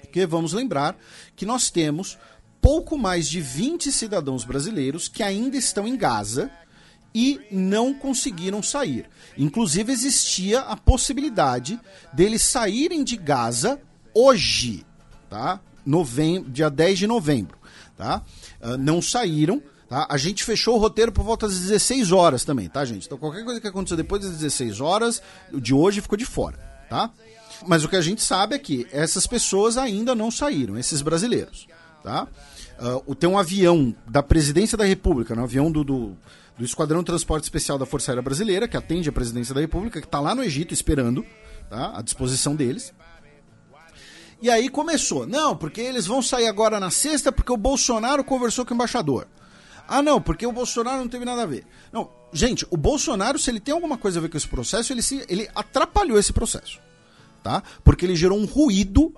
Porque 0.00 0.24
vamos 0.24 0.54
lembrar 0.54 0.96
que 1.36 1.44
nós 1.44 1.70
temos 1.70 2.16
pouco 2.66 2.98
mais 2.98 3.28
de 3.28 3.40
20 3.40 3.92
cidadãos 3.92 4.42
brasileiros 4.42 5.06
que 5.06 5.22
ainda 5.22 5.56
estão 5.56 5.86
em 5.86 5.96
Gaza 5.96 6.50
e 7.14 7.40
não 7.48 7.94
conseguiram 7.94 8.60
sair. 8.60 9.08
Inclusive, 9.38 9.92
existia 9.92 10.62
a 10.62 10.76
possibilidade 10.76 11.78
deles 12.12 12.42
saírem 12.42 13.04
de 13.04 13.16
Gaza 13.16 13.80
hoje, 14.12 14.84
tá? 15.30 15.60
Novem 15.86 16.42
dia 16.42 16.68
10 16.68 16.98
de 16.98 17.06
novembro, 17.06 17.56
tá? 17.96 18.24
Uh, 18.60 18.76
não 18.76 19.00
saíram. 19.00 19.62
Tá? 19.88 20.08
A 20.10 20.16
gente 20.16 20.42
fechou 20.42 20.74
o 20.74 20.80
roteiro 20.80 21.12
por 21.12 21.24
volta 21.24 21.46
das 21.46 21.60
16 21.60 22.10
horas 22.10 22.44
também, 22.44 22.68
tá, 22.68 22.84
gente? 22.84 23.06
Então 23.06 23.16
qualquer 23.16 23.44
coisa 23.44 23.60
que 23.60 23.68
aconteceu 23.68 23.96
depois 23.96 24.22
das 24.22 24.32
16 24.32 24.80
horas, 24.80 25.22
de 25.54 25.72
hoje 25.72 26.00
ficou 26.00 26.18
de 26.18 26.26
fora, 26.26 26.58
tá? 26.90 27.12
Mas 27.64 27.84
o 27.84 27.88
que 27.88 27.94
a 27.94 28.00
gente 28.00 28.24
sabe 28.24 28.56
é 28.56 28.58
que 28.58 28.88
essas 28.90 29.24
pessoas 29.24 29.78
ainda 29.78 30.16
não 30.16 30.32
saíram, 30.32 30.76
esses 30.76 31.00
brasileiros, 31.00 31.68
tá? 32.02 32.26
Uh, 32.78 33.14
tem 33.14 33.28
um 33.28 33.38
avião 33.38 33.94
da 34.06 34.22
Presidência 34.22 34.76
da 34.76 34.84
República, 34.84 35.34
um 35.34 35.42
avião 35.42 35.72
do, 35.72 35.82
do, 35.82 36.16
do, 36.58 36.64
Esquadrão 36.64 37.00
de 37.00 37.06
Transporte 37.06 37.44
Especial 37.44 37.78
da 37.78 37.86
Força 37.86 38.10
Aérea 38.10 38.22
Brasileira, 38.22 38.68
que 38.68 38.76
atende 38.76 39.08
a 39.08 39.12
Presidência 39.12 39.54
da 39.54 39.60
República, 39.62 40.00
que 40.00 40.06
está 40.06 40.20
lá 40.20 40.34
no 40.34 40.44
Egito 40.44 40.74
esperando, 40.74 41.24
tá? 41.70 41.96
à 41.96 42.02
disposição 42.02 42.54
deles. 42.54 42.92
E 44.42 44.50
aí 44.50 44.68
começou, 44.68 45.26
não, 45.26 45.56
porque 45.56 45.80
eles 45.80 46.06
vão 46.06 46.20
sair 46.20 46.46
agora 46.46 46.78
na 46.78 46.90
sexta 46.90 47.32
porque 47.32 47.50
o 47.50 47.56
Bolsonaro 47.56 48.22
conversou 48.22 48.66
com 48.66 48.72
o 48.72 48.74
embaixador. 48.74 49.26
Ah, 49.88 50.02
não, 50.02 50.20
porque 50.20 50.46
o 50.46 50.52
Bolsonaro 50.52 50.98
não 50.98 51.08
teve 51.08 51.24
nada 51.24 51.42
a 51.42 51.46
ver. 51.46 51.64
Não, 51.90 52.10
gente, 52.32 52.66
o 52.70 52.76
Bolsonaro, 52.76 53.38
se 53.38 53.50
ele 53.50 53.60
tem 53.60 53.72
alguma 53.72 53.96
coisa 53.96 54.18
a 54.18 54.22
ver 54.22 54.28
com 54.28 54.36
esse 54.36 54.48
processo, 54.48 54.92
ele, 54.92 55.00
se, 55.00 55.24
ele 55.28 55.48
atrapalhou 55.54 56.18
esse 56.18 56.32
processo. 56.32 56.78
Tá? 57.42 57.62
Porque 57.82 58.04
ele 58.04 58.16
gerou 58.16 58.38
um 58.38 58.44
ruído 58.44 59.14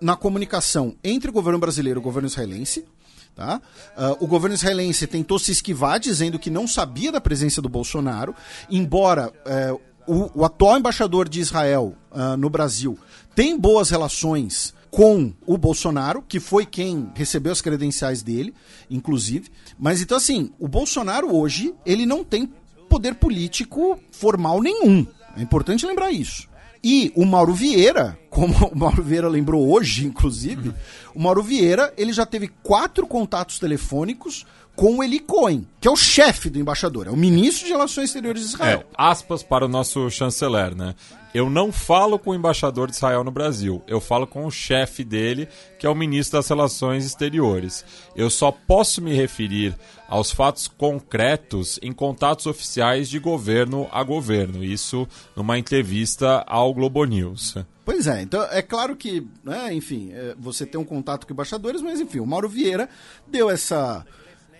na 0.00 0.16
comunicação 0.16 0.94
entre 1.02 1.30
o 1.30 1.32
governo 1.32 1.58
brasileiro 1.58 1.98
e 1.98 2.02
o 2.02 2.04
governo 2.04 2.28
israelense 2.28 2.84
Tá? 3.34 3.60
Uh, 3.96 4.24
o 4.24 4.26
governo 4.26 4.56
israelense 4.56 5.06
tentou 5.06 5.38
se 5.38 5.52
esquivar, 5.52 6.00
dizendo 6.00 6.38
que 6.38 6.50
não 6.50 6.66
sabia 6.66 7.12
da 7.12 7.20
presença 7.20 7.62
do 7.62 7.68
Bolsonaro, 7.68 8.34
embora 8.68 9.28
uh, 9.28 9.80
o, 10.08 10.40
o, 10.40 10.44
atual 10.44 10.78
embaixador 10.78 11.28
de 11.28 11.38
Israel 11.38 11.94
uh, 12.10 12.36
no 12.36 12.50
Brasil 12.50 12.98
tem 13.38 13.56
boas 13.56 13.90
relações 13.90 14.74
com 14.90 15.32
o 15.46 15.56
Bolsonaro, 15.56 16.24
que 16.26 16.40
foi 16.40 16.66
quem 16.66 17.08
recebeu 17.14 17.52
as 17.52 17.60
credenciais 17.60 18.20
dele, 18.20 18.52
inclusive. 18.90 19.48
Mas 19.78 20.02
então, 20.02 20.16
assim, 20.16 20.50
o 20.58 20.66
Bolsonaro 20.66 21.32
hoje, 21.32 21.72
ele 21.86 22.04
não 22.04 22.24
tem 22.24 22.52
poder 22.88 23.14
político 23.14 23.96
formal 24.10 24.60
nenhum. 24.60 25.06
É 25.36 25.42
importante 25.42 25.86
lembrar 25.86 26.10
isso. 26.10 26.48
E 26.82 27.12
o 27.14 27.24
Mauro 27.24 27.54
Vieira, 27.54 28.18
como 28.38 28.54
o 28.72 28.78
Mauro 28.78 29.02
Vieira 29.02 29.28
lembrou 29.28 29.68
hoje, 29.68 30.06
inclusive, 30.06 30.68
uhum. 30.68 30.74
o 31.16 31.22
Mauro 31.22 31.42
Vieira 31.42 31.92
ele 31.96 32.12
já 32.12 32.24
teve 32.24 32.46
quatro 32.62 33.04
contatos 33.04 33.58
telefônicos 33.58 34.46
com 34.76 34.98
o 34.98 35.02
Eli 35.02 35.18
Cohen, 35.18 35.66
que 35.80 35.88
é 35.88 35.90
o 35.90 35.96
chefe 35.96 36.48
do 36.48 36.56
embaixador, 36.56 37.08
é 37.08 37.10
o 37.10 37.16
ministro 37.16 37.66
de 37.66 37.72
Relações 37.72 38.10
Exteriores 38.10 38.42
de 38.42 38.48
Israel. 38.50 38.84
É, 38.88 38.94
aspas 38.96 39.42
para 39.42 39.64
o 39.64 39.68
nosso 39.68 40.08
chanceler, 40.08 40.72
né? 40.76 40.94
Eu 41.34 41.50
não 41.50 41.72
falo 41.72 42.16
com 42.16 42.30
o 42.30 42.34
embaixador 42.34 42.88
de 42.88 42.94
Israel 42.94 43.24
no 43.24 43.32
Brasil, 43.32 43.82
eu 43.88 44.00
falo 44.00 44.24
com 44.24 44.46
o 44.46 44.50
chefe 44.52 45.02
dele, 45.02 45.48
que 45.76 45.84
é 45.84 45.90
o 45.90 45.94
ministro 45.94 46.38
das 46.38 46.48
Relações 46.48 47.04
Exteriores. 47.04 47.84
Eu 48.14 48.30
só 48.30 48.52
posso 48.52 49.02
me 49.02 49.12
referir 49.14 49.76
aos 50.08 50.30
fatos 50.30 50.68
concretos 50.68 51.78
em 51.82 51.92
contatos 51.92 52.46
oficiais 52.46 53.10
de 53.10 53.18
governo 53.18 53.88
a 53.90 54.04
governo, 54.04 54.62
isso 54.62 55.08
numa 55.34 55.58
entrevista 55.58 56.44
ao 56.46 56.72
Globo 56.72 57.04
News. 57.04 57.56
Pois 57.88 58.06
é, 58.06 58.20
então 58.20 58.42
é 58.50 58.60
claro 58.60 58.94
que, 58.94 59.26
né, 59.42 59.72
enfim, 59.72 60.10
é, 60.12 60.34
você 60.38 60.66
tem 60.66 60.78
um 60.78 60.84
contato 60.84 61.26
com 61.26 61.32
embaixadores, 61.32 61.80
mas 61.80 61.98
enfim, 61.98 62.20
o 62.20 62.26
Mauro 62.26 62.46
Vieira 62.46 62.86
deu 63.26 63.48
essa. 63.48 64.04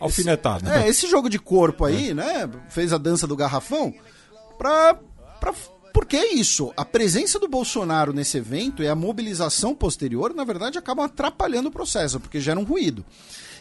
Alfinetada. 0.00 0.70
Esse, 0.70 0.78
é, 0.78 0.88
esse 0.88 1.06
jogo 1.06 1.28
de 1.28 1.38
corpo 1.38 1.84
aí, 1.84 2.12
é. 2.12 2.14
né? 2.14 2.50
Fez 2.70 2.90
a 2.90 2.96
dança 2.96 3.26
do 3.26 3.36
garrafão 3.36 3.92
pra, 4.56 4.94
pra 5.38 5.52
porque 5.92 6.16
é 6.16 6.32
isso. 6.32 6.72
A 6.74 6.86
presença 6.86 7.38
do 7.38 7.46
Bolsonaro 7.46 8.14
nesse 8.14 8.38
evento 8.38 8.82
e 8.82 8.88
a 8.88 8.94
mobilização 8.94 9.74
posterior, 9.74 10.32
na 10.32 10.44
verdade, 10.44 10.78
acabam 10.78 11.04
atrapalhando 11.04 11.68
o 11.68 11.72
processo, 11.72 12.18
porque 12.18 12.40
gera 12.40 12.58
um 12.58 12.64
ruído. 12.64 13.04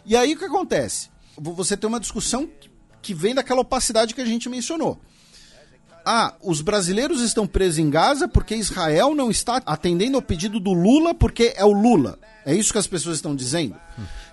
E 0.05 0.15
aí 0.15 0.33
o 0.33 0.37
que 0.37 0.45
acontece? 0.45 1.09
Você 1.37 1.75
tem 1.75 1.89
uma 1.89 1.99
discussão 1.99 2.49
que 3.01 3.13
vem 3.13 3.35
daquela 3.35 3.59
opacidade 3.59 4.15
que 4.15 4.21
a 4.21 4.25
gente 4.25 4.47
mencionou. 4.47 4.97
Ah, 6.09 6.35
os 6.41 6.61
brasileiros 6.61 7.19
estão 7.19 7.45
presos 7.45 7.79
em 7.79 7.89
Gaza 7.89 8.29
porque 8.29 8.55
Israel 8.55 9.13
não 9.13 9.29
está 9.29 9.61
atendendo 9.65 10.15
ao 10.15 10.21
pedido 10.21 10.57
do 10.57 10.71
Lula 10.71 11.13
porque 11.13 11.53
é 11.57 11.65
o 11.65 11.73
Lula. 11.73 12.17
É 12.45 12.55
isso 12.55 12.71
que 12.71 12.79
as 12.79 12.87
pessoas 12.87 13.17
estão 13.17 13.35
dizendo. 13.35 13.75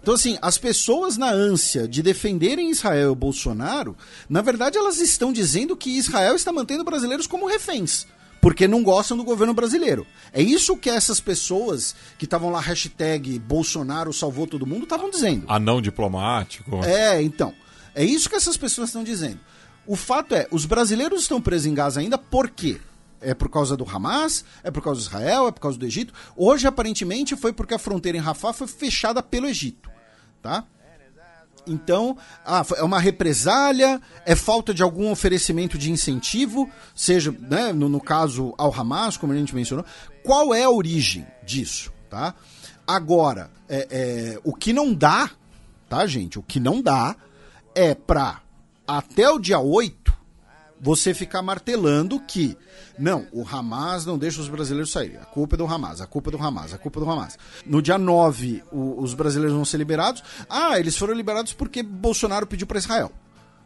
Então, 0.00 0.14
assim, 0.14 0.38
as 0.40 0.56
pessoas 0.56 1.16
na 1.16 1.28
ânsia 1.30 1.88
de 1.88 2.00
defenderem 2.00 2.70
Israel 2.70 3.10
e 3.10 3.16
Bolsonaro, 3.16 3.96
na 4.28 4.40
verdade, 4.40 4.78
elas 4.78 5.00
estão 5.00 5.32
dizendo 5.32 5.76
que 5.76 5.98
Israel 5.98 6.36
está 6.36 6.52
mantendo 6.52 6.84
brasileiros 6.84 7.26
como 7.26 7.48
reféns. 7.48 8.06
Porque 8.40 8.68
não 8.68 8.84
gostam 8.84 9.16
do 9.16 9.24
governo 9.24 9.52
brasileiro. 9.52 10.06
É 10.32 10.40
isso 10.40 10.76
que 10.76 10.88
essas 10.88 11.18
pessoas 11.18 11.96
que 12.16 12.24
estavam 12.24 12.50
lá, 12.50 12.60
hashtag 12.60 13.36
Bolsonaro 13.40 14.12
salvou 14.12 14.46
todo 14.46 14.64
mundo, 14.64 14.84
estavam 14.84 15.10
dizendo. 15.10 15.44
Anão 15.48 15.82
diplomático. 15.82 16.84
É, 16.84 17.20
então. 17.20 17.52
É 17.96 18.04
isso 18.04 18.28
que 18.28 18.36
essas 18.36 18.56
pessoas 18.56 18.90
estão 18.90 19.02
dizendo. 19.02 19.40
O 19.86 19.96
fato 19.96 20.34
é, 20.34 20.48
os 20.50 20.64
brasileiros 20.64 21.22
estão 21.22 21.40
presos 21.40 21.66
em 21.66 21.74
Gaza 21.74 22.00
ainda 22.00 22.16
por 22.16 22.48
quê? 22.48 22.80
É 23.20 23.34
por 23.34 23.48
causa 23.48 23.76
do 23.76 23.88
Hamas? 23.88 24.44
É 24.62 24.70
por 24.70 24.82
causa 24.82 25.00
do 25.00 25.04
Israel? 25.04 25.48
É 25.48 25.52
por 25.52 25.60
causa 25.60 25.78
do 25.78 25.86
Egito? 25.86 26.12
Hoje, 26.36 26.66
aparentemente, 26.66 27.36
foi 27.36 27.52
porque 27.52 27.74
a 27.74 27.78
fronteira 27.78 28.18
em 28.18 28.20
Rafah 28.20 28.52
foi 28.52 28.66
fechada 28.66 29.22
pelo 29.22 29.46
Egito. 29.46 29.90
Tá? 30.42 30.64
Então, 31.66 32.16
ah, 32.44 32.64
é 32.76 32.82
uma 32.82 33.00
represália, 33.00 34.00
é 34.26 34.36
falta 34.36 34.74
de 34.74 34.82
algum 34.82 35.10
oferecimento 35.10 35.78
de 35.78 35.90
incentivo, 35.90 36.70
seja, 36.94 37.34
né, 37.40 37.72
no, 37.72 37.88
no, 37.88 38.00
caso, 38.00 38.54
ao 38.58 38.72
Hamas, 38.72 39.16
como 39.16 39.32
a 39.32 39.36
gente 39.36 39.54
mencionou. 39.54 39.84
Qual 40.22 40.54
é 40.54 40.64
a 40.64 40.70
origem 40.70 41.26
disso? 41.44 41.90
Tá? 42.10 42.34
Agora, 42.86 43.50
é, 43.68 43.88
é, 43.90 44.40
o 44.44 44.54
que 44.54 44.72
não 44.72 44.92
dá, 44.92 45.30
tá, 45.88 46.06
gente? 46.06 46.38
O 46.38 46.42
que 46.42 46.60
não 46.60 46.82
dá 46.82 47.16
é 47.74 47.94
pra 47.94 48.43
até 48.86 49.28
o 49.30 49.38
dia 49.38 49.58
8 49.58 50.12
você 50.80 51.14
ficar 51.14 51.40
martelando 51.40 52.20
que 52.20 52.56
não, 52.98 53.26
o 53.32 53.42
Hamas 53.42 54.04
não 54.04 54.18
deixa 54.18 54.40
os 54.40 54.48
brasileiros 54.48 54.92
saírem. 54.92 55.16
A 55.16 55.24
culpa 55.24 55.56
é 55.56 55.58
do 55.58 55.66
Hamas, 55.66 56.00
a 56.00 56.06
culpa 56.06 56.30
é 56.30 56.32
do 56.32 56.42
Hamas, 56.42 56.74
a 56.74 56.78
culpa 56.78 57.00
é 57.00 57.02
do 57.04 57.10
Hamas. 57.10 57.38
No 57.64 57.80
dia 57.80 57.98
9, 57.98 58.62
o, 58.70 59.02
os 59.02 59.14
brasileiros 59.14 59.54
vão 59.54 59.64
ser 59.64 59.78
liberados. 59.78 60.22
Ah, 60.48 60.78
eles 60.78 60.96
foram 60.96 61.14
liberados 61.14 61.52
porque 61.52 61.82
Bolsonaro 61.82 62.46
pediu 62.46 62.66
para 62.66 62.78
Israel. 62.78 63.10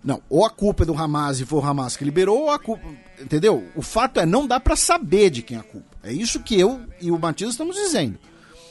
Não, 0.02 0.22
ou 0.30 0.46
a 0.46 0.50
culpa 0.50 0.84
é 0.84 0.86
do 0.86 0.96
Hamas 0.96 1.40
e 1.40 1.44
foi 1.44 1.58
o 1.58 1.64
Hamas 1.64 1.96
que 1.96 2.04
liberou, 2.04 2.42
ou 2.42 2.50
a 2.50 2.58
culpa. 2.58 2.86
Entendeu? 3.20 3.68
O 3.74 3.82
fato 3.82 4.20
é, 4.20 4.24
não 4.24 4.46
dá 4.46 4.60
para 4.60 4.76
saber 4.76 5.28
de 5.30 5.42
quem 5.42 5.56
é 5.56 5.60
a 5.60 5.64
culpa. 5.64 5.96
É 6.02 6.12
isso 6.12 6.40
que 6.40 6.58
eu 6.58 6.80
e 7.00 7.10
o 7.10 7.18
Matias 7.18 7.50
estamos 7.50 7.74
dizendo. 7.74 8.18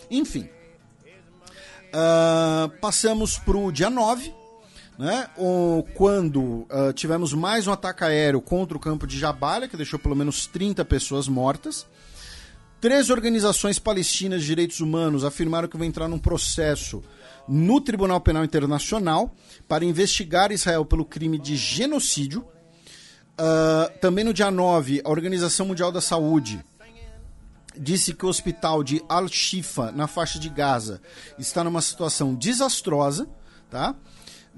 Enfim. 0.10 0.50
Uh, 1.90 2.70
passamos 2.80 3.38
pro 3.38 3.72
dia 3.72 3.90
9 3.90 4.34
né? 4.98 5.30
Ou 5.38 5.84
quando 5.84 6.42
uh, 6.42 6.92
tivemos 6.94 7.34
mais 7.34 7.68
um 7.68 7.72
ataque 7.72 8.04
aéreo 8.04 8.42
contra 8.42 8.76
o 8.76 8.80
campo 8.80 9.06
de 9.06 9.18
Jabalha, 9.18 9.68
que 9.68 9.78
deixou 9.78 10.00
pelo 10.00 10.16
menos 10.16 10.48
30 10.48 10.84
pessoas 10.86 11.28
mortas. 11.28 11.86
Três 12.82 13.10
organizações 13.10 13.80
palestinas 13.80 14.42
de 14.42 14.48
direitos 14.48 14.80
humanos 14.80 15.24
afirmaram 15.24 15.68
que 15.68 15.78
vão 15.78 15.86
entrar 15.86 16.08
num 16.08 16.20
processo 16.20 17.04
no 17.48 17.80
Tribunal 17.80 18.20
Penal 18.20 18.44
Internacional 18.44 19.34
para 19.68 19.86
investigar 19.86 20.52
Israel 20.52 20.86
pelo 20.86 21.06
crime 21.06 21.38
de 21.38 21.56
genocídio. 21.56 22.46
Uh, 23.40 24.00
também 24.00 24.24
no 24.24 24.34
dia 24.34 24.50
9, 24.50 25.02
a 25.04 25.10
Organização 25.10 25.68
Mundial 25.68 25.92
da 25.92 26.02
Saúde 26.02 26.64
disse 27.80 28.14
que 28.14 28.26
o 28.26 28.30
hospital 28.30 28.84
de 28.84 29.04
Al-Shifa, 29.08 29.92
na 29.92 30.08
faixa 30.08 30.40
de 30.40 30.50
Gaza, 30.50 31.00
está 31.38 31.64
numa 31.64 31.82
situação 31.82 32.34
desastrosa. 32.34 33.28
Tá? 33.70 33.96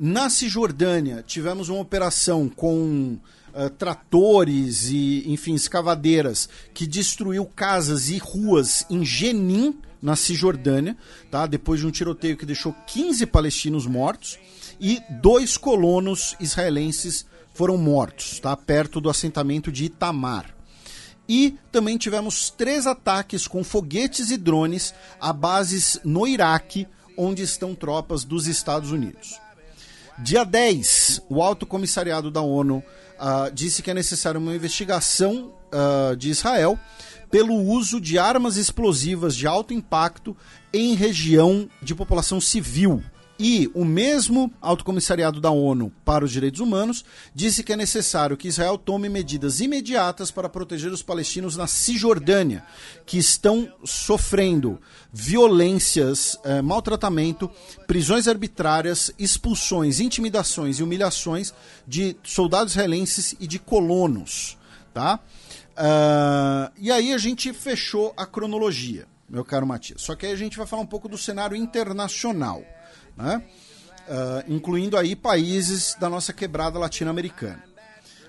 Na 0.02 0.30
Cisjordânia, 0.30 1.22
tivemos 1.28 1.68
uma 1.68 1.82
operação 1.82 2.48
com 2.48 3.18
uh, 3.54 3.70
tratores 3.72 4.90
e, 4.90 5.26
enfim, 5.28 5.54
escavadeiras 5.54 6.48
que 6.74 6.88
destruiu 6.88 7.46
casas 7.46 8.10
e 8.10 8.18
ruas 8.18 8.86
em 8.90 9.04
Jenin, 9.04 9.78
na 10.02 10.16
Cisjordânia, 10.16 10.96
tá? 11.30 11.46
depois 11.46 11.82
de 11.82 11.86
um 11.86 11.92
tiroteio 11.92 12.38
que 12.38 12.46
deixou 12.46 12.74
15 12.88 13.26
palestinos 13.26 13.86
mortos 13.86 14.40
e 14.80 15.02
dois 15.22 15.58
colonos 15.58 16.34
israelenses 16.40 17.26
foram 17.54 17.78
mortos, 17.78 18.40
tá? 18.40 18.56
perto 18.56 19.02
do 19.02 19.10
assentamento 19.10 19.70
de 19.70 19.84
Itamar. 19.84 20.56
E 21.28 21.58
também 21.74 21.98
tivemos 21.98 22.50
três 22.50 22.88
ataques 22.88 23.50
com 23.50 23.66
foguetes 23.66 24.32
e 24.32 24.38
drones 24.38 24.94
a 25.20 25.34
bases 25.34 26.00
no 26.06 26.26
Iraque, 26.26 26.88
onde 27.18 27.44
estão 27.44 27.76
tropas 27.76 28.24
dos 28.24 28.48
Estados 28.48 28.92
Unidos. 28.94 29.38
Dia 30.22 30.44
10, 30.44 31.22
o 31.30 31.42
Alto 31.42 31.66
Comissariado 31.66 32.30
da 32.30 32.42
ONU 32.42 32.84
uh, 33.18 33.52
disse 33.54 33.82
que 33.82 33.90
é 33.90 33.94
necessária 33.94 34.38
uma 34.38 34.54
investigação 34.54 35.54
uh, 35.72 36.16
de 36.16 36.30
Israel 36.30 36.78
pelo 37.32 37.56
uso 37.56 38.02
de 38.02 38.18
armas 38.20 38.58
explosivas 38.58 39.34
de 39.34 39.48
alto 39.48 39.74
impacto 39.74 40.36
em 40.74 40.94
região 40.94 41.70
de 41.82 41.96
população 41.96 42.42
civil 42.42 43.02
e 43.40 43.72
o 43.74 43.86
mesmo 43.86 44.52
Alto 44.62 44.84
Comissariado 44.84 45.40
da 45.40 45.50
ONU 45.50 45.94
para 46.04 46.26
os 46.26 46.32
Direitos 46.32 46.60
Humanos 46.60 47.06
disse 47.34 47.64
que 47.64 47.72
é 47.72 47.76
necessário 47.78 48.36
que 48.36 48.50
Israel 48.50 48.78
tome 48.78 49.08
medidas 49.08 49.62
imediatas 49.62 50.30
para 50.30 50.50
proteger 50.50 50.92
os 50.92 51.02
palestinos 51.02 51.56
na 51.56 51.66
Cisjordânia, 51.66 52.66
que 53.06 53.18
estão 53.18 53.72
sofrendo 53.86 54.78
violências, 55.14 56.38
eh, 56.44 56.62
maltratamento, 56.62 57.50
prisões 57.88 58.28
arbitrárias, 58.28 59.10
expulsões, 59.18 60.02
intimidações 60.02 60.80
e 60.80 60.84
humilhações 60.84 61.54
de 61.88 62.18
soldados 62.24 62.74
israelenses 62.74 63.38
e 63.40 63.48
de 63.48 63.58
colonos. 63.58 64.58
Tá? 64.94 65.20
Uh, 65.78 66.74
e 66.78 66.92
aí 66.92 67.14
a 67.14 67.18
gente 67.18 67.54
fechou 67.54 68.14
a 68.18 68.26
cronologia, 68.26 69.08
meu 69.30 69.46
caro 69.46 69.66
Matias. 69.66 70.02
Só 70.02 70.14
que 70.14 70.26
aí 70.26 70.34
a 70.34 70.36
gente 70.36 70.58
vai 70.58 70.68
falar 70.68 70.82
um 70.82 70.88
pouco 70.88 71.08
do 71.08 71.18
cenário 71.18 71.56
internacional 71.56 72.66
né? 73.20 73.44
Uh, 74.08 74.52
incluindo 74.54 74.98
aí 74.98 75.16
países 75.16 75.96
da 76.00 76.10
nossa 76.10 76.34
quebrada 76.34 76.80
latino-americana. 76.80 77.64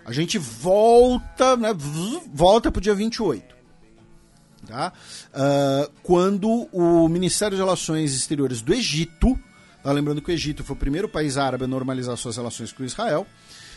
A 0.04 0.12
gente 0.12 0.36
volta, 0.36 1.56
né, 1.56 1.70
volta 2.32 2.70
para 2.70 2.78
o 2.78 2.82
dia 2.82 2.94
28. 2.94 3.54
Tá? 4.66 4.92
Uh, 5.32 5.90
quando 6.02 6.68
o 6.72 7.08
Ministério 7.08 7.56
de 7.56 7.62
Relações 7.62 8.14
Exteriores 8.14 8.60
do 8.60 8.74
Egito, 8.74 9.38
tá? 9.82 9.90
lembrando 9.90 10.20
que 10.20 10.30
o 10.30 10.34
Egito 10.34 10.62
foi 10.62 10.76
o 10.76 10.78
primeiro 10.78 11.08
país 11.08 11.38
árabe 11.38 11.64
a 11.64 11.68
normalizar 11.68 12.16
suas 12.16 12.36
relações 12.36 12.72
com 12.72 12.84
Israel, 12.84 13.26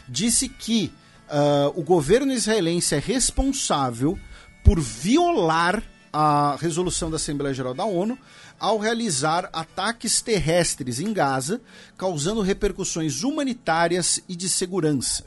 disse 0.07 0.49
que 0.49 0.91
uh, 1.29 1.79
o 1.79 1.83
governo 1.83 2.33
israelense 2.33 2.95
é 2.95 2.99
responsável 2.99 4.19
por 4.63 4.79
violar 4.79 5.81
a 6.11 6.57
resolução 6.59 7.09
da 7.09 7.15
Assembleia 7.15 7.53
Geral 7.53 7.73
da 7.73 7.85
ONU 7.85 8.17
ao 8.59 8.77
realizar 8.77 9.49
ataques 9.51 10.21
terrestres 10.21 10.99
em 10.99 11.11
Gaza, 11.11 11.61
causando 11.97 12.41
repercussões 12.41 13.23
humanitárias 13.23 14.21
e 14.27 14.35
de 14.35 14.49
segurança. 14.49 15.25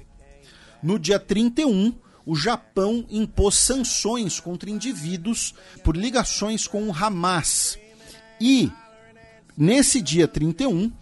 No 0.83 0.99
dia 0.99 1.19
31, 1.19 1.95
o 2.25 2.35
Japão 2.35 3.07
impôs 3.09 3.55
sanções 3.55 4.41
contra 4.41 4.69
indivíduos 4.69 5.55
por 5.85 5.97
ligações 5.97 6.67
com 6.67 6.89
o 6.89 6.93
Hamas. 6.93 7.79
E, 8.41 8.71
nesse 9.57 10.01
dia 10.01 10.27
31, 10.27 10.93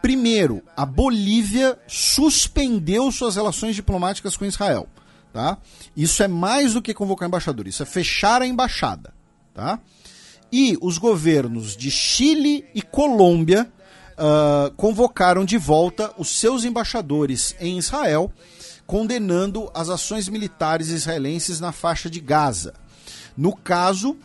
primeiro, 0.00 0.62
a 0.76 0.86
Bolívia 0.86 1.78
suspendeu 1.86 3.12
suas 3.12 3.36
relações 3.36 3.76
diplomáticas 3.76 4.36
com 4.36 4.44
Israel. 4.44 4.88
Tá? 5.32 5.58
Isso 5.94 6.22
é 6.22 6.28
mais 6.28 6.72
do 6.72 6.80
que 6.80 6.94
convocar 6.94 7.28
embaixador, 7.28 7.68
isso 7.68 7.82
é 7.82 7.86
fechar 7.86 8.40
a 8.40 8.46
embaixada. 8.46 9.12
Tá? 9.52 9.78
E 10.52 10.78
os 10.80 10.98
governos 10.98 11.76
de 11.76 11.90
Chile 11.90 12.64
e 12.74 12.80
Colômbia 12.80 13.70
uh, 14.16 14.72
convocaram 14.76 15.44
de 15.44 15.58
volta 15.58 16.12
os 16.16 16.28
seus 16.28 16.64
embaixadores 16.64 17.54
em 17.60 17.78
Israel, 17.78 18.32
condenando 18.86 19.70
as 19.74 19.88
ações 19.88 20.28
militares 20.28 20.88
israelenses 20.88 21.60
na 21.60 21.72
faixa 21.72 22.08
de 22.08 22.20
Gaza. 22.20 22.74
No 23.36 23.54
caso, 23.54 24.16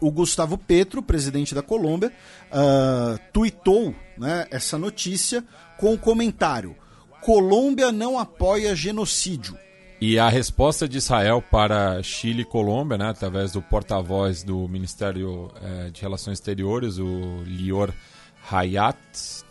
o 0.00 0.10
Gustavo 0.10 0.58
Petro, 0.58 1.02
presidente 1.02 1.54
da 1.54 1.62
Colômbia, 1.62 2.12
uh, 2.50 3.18
tuitou 3.32 3.94
né, 4.18 4.46
essa 4.50 4.76
notícia 4.76 5.44
com 5.78 5.94
o 5.94 5.98
comentário: 5.98 6.76
Colômbia 7.20 7.92
não 7.92 8.18
apoia 8.18 8.74
genocídio. 8.74 9.56
E 10.04 10.18
a 10.18 10.28
resposta 10.28 10.88
de 10.88 10.98
Israel 10.98 11.40
para 11.40 12.02
Chile 12.02 12.42
e 12.42 12.44
Colômbia, 12.44 12.98
né, 12.98 13.10
através 13.10 13.52
do 13.52 13.62
porta-voz 13.62 14.42
do 14.42 14.66
Ministério 14.66 15.48
eh, 15.62 15.90
de 15.90 16.02
Relações 16.02 16.40
Exteriores, 16.40 16.98
o 16.98 17.44
Lior 17.46 17.94
Hayat 18.50 18.98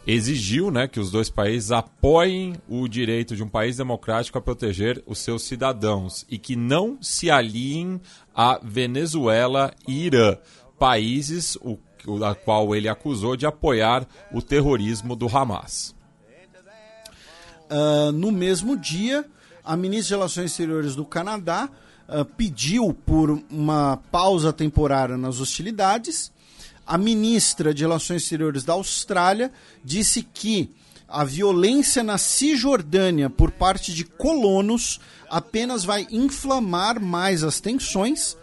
exigiu 0.05 0.69
né, 0.69 0.89
que 0.89 0.99
os 0.99 1.09
dois 1.09 1.29
países 1.29 1.71
apoiem 1.71 2.57
o 2.67 2.85
direito 2.89 3.33
de 3.33 3.41
um 3.41 3.47
país 3.47 3.77
democrático 3.77 4.37
a 4.37 4.41
proteger 4.41 5.01
os 5.07 5.19
seus 5.19 5.43
cidadãos 5.43 6.25
e 6.29 6.37
que 6.37 6.57
não 6.57 7.01
se 7.01 7.31
aliem 7.31 8.01
a 8.35 8.59
Venezuela 8.61 9.73
e 9.87 10.05
Irã, 10.05 10.35
países 10.77 11.55
o, 11.61 11.79
a 12.25 12.35
qual 12.35 12.75
ele 12.75 12.89
acusou 12.89 13.37
de 13.37 13.45
apoiar 13.45 14.05
o 14.33 14.41
terrorismo 14.41 15.15
do 15.15 15.29
Hamas. 15.33 15.95
Uh, 17.71 18.11
no 18.11 18.33
mesmo 18.33 18.75
dia, 18.75 19.25
a 19.63 19.75
ministra 19.75 20.15
de 20.15 20.19
Relações 20.19 20.51
Exteriores 20.51 20.95
do 20.95 21.05
Canadá 21.05 21.69
uh, 22.07 22.25
pediu 22.25 22.93
por 22.93 23.41
uma 23.49 23.97
pausa 24.11 24.51
temporária 24.51 25.17
nas 25.17 25.39
hostilidades. 25.39 26.31
A 26.85 26.97
ministra 26.97 27.73
de 27.73 27.83
Relações 27.83 28.23
Exteriores 28.23 28.63
da 28.63 28.73
Austrália 28.73 29.51
disse 29.83 30.23
que 30.23 30.69
a 31.07 31.23
violência 31.23 32.03
na 32.03 32.17
Cisjordânia 32.17 33.29
por 33.29 33.51
parte 33.51 33.93
de 33.93 34.05
colonos 34.05 34.99
apenas 35.29 35.83
vai 35.83 36.07
inflamar 36.09 36.99
mais 37.01 37.43
as 37.43 37.59
tensões 37.59 38.37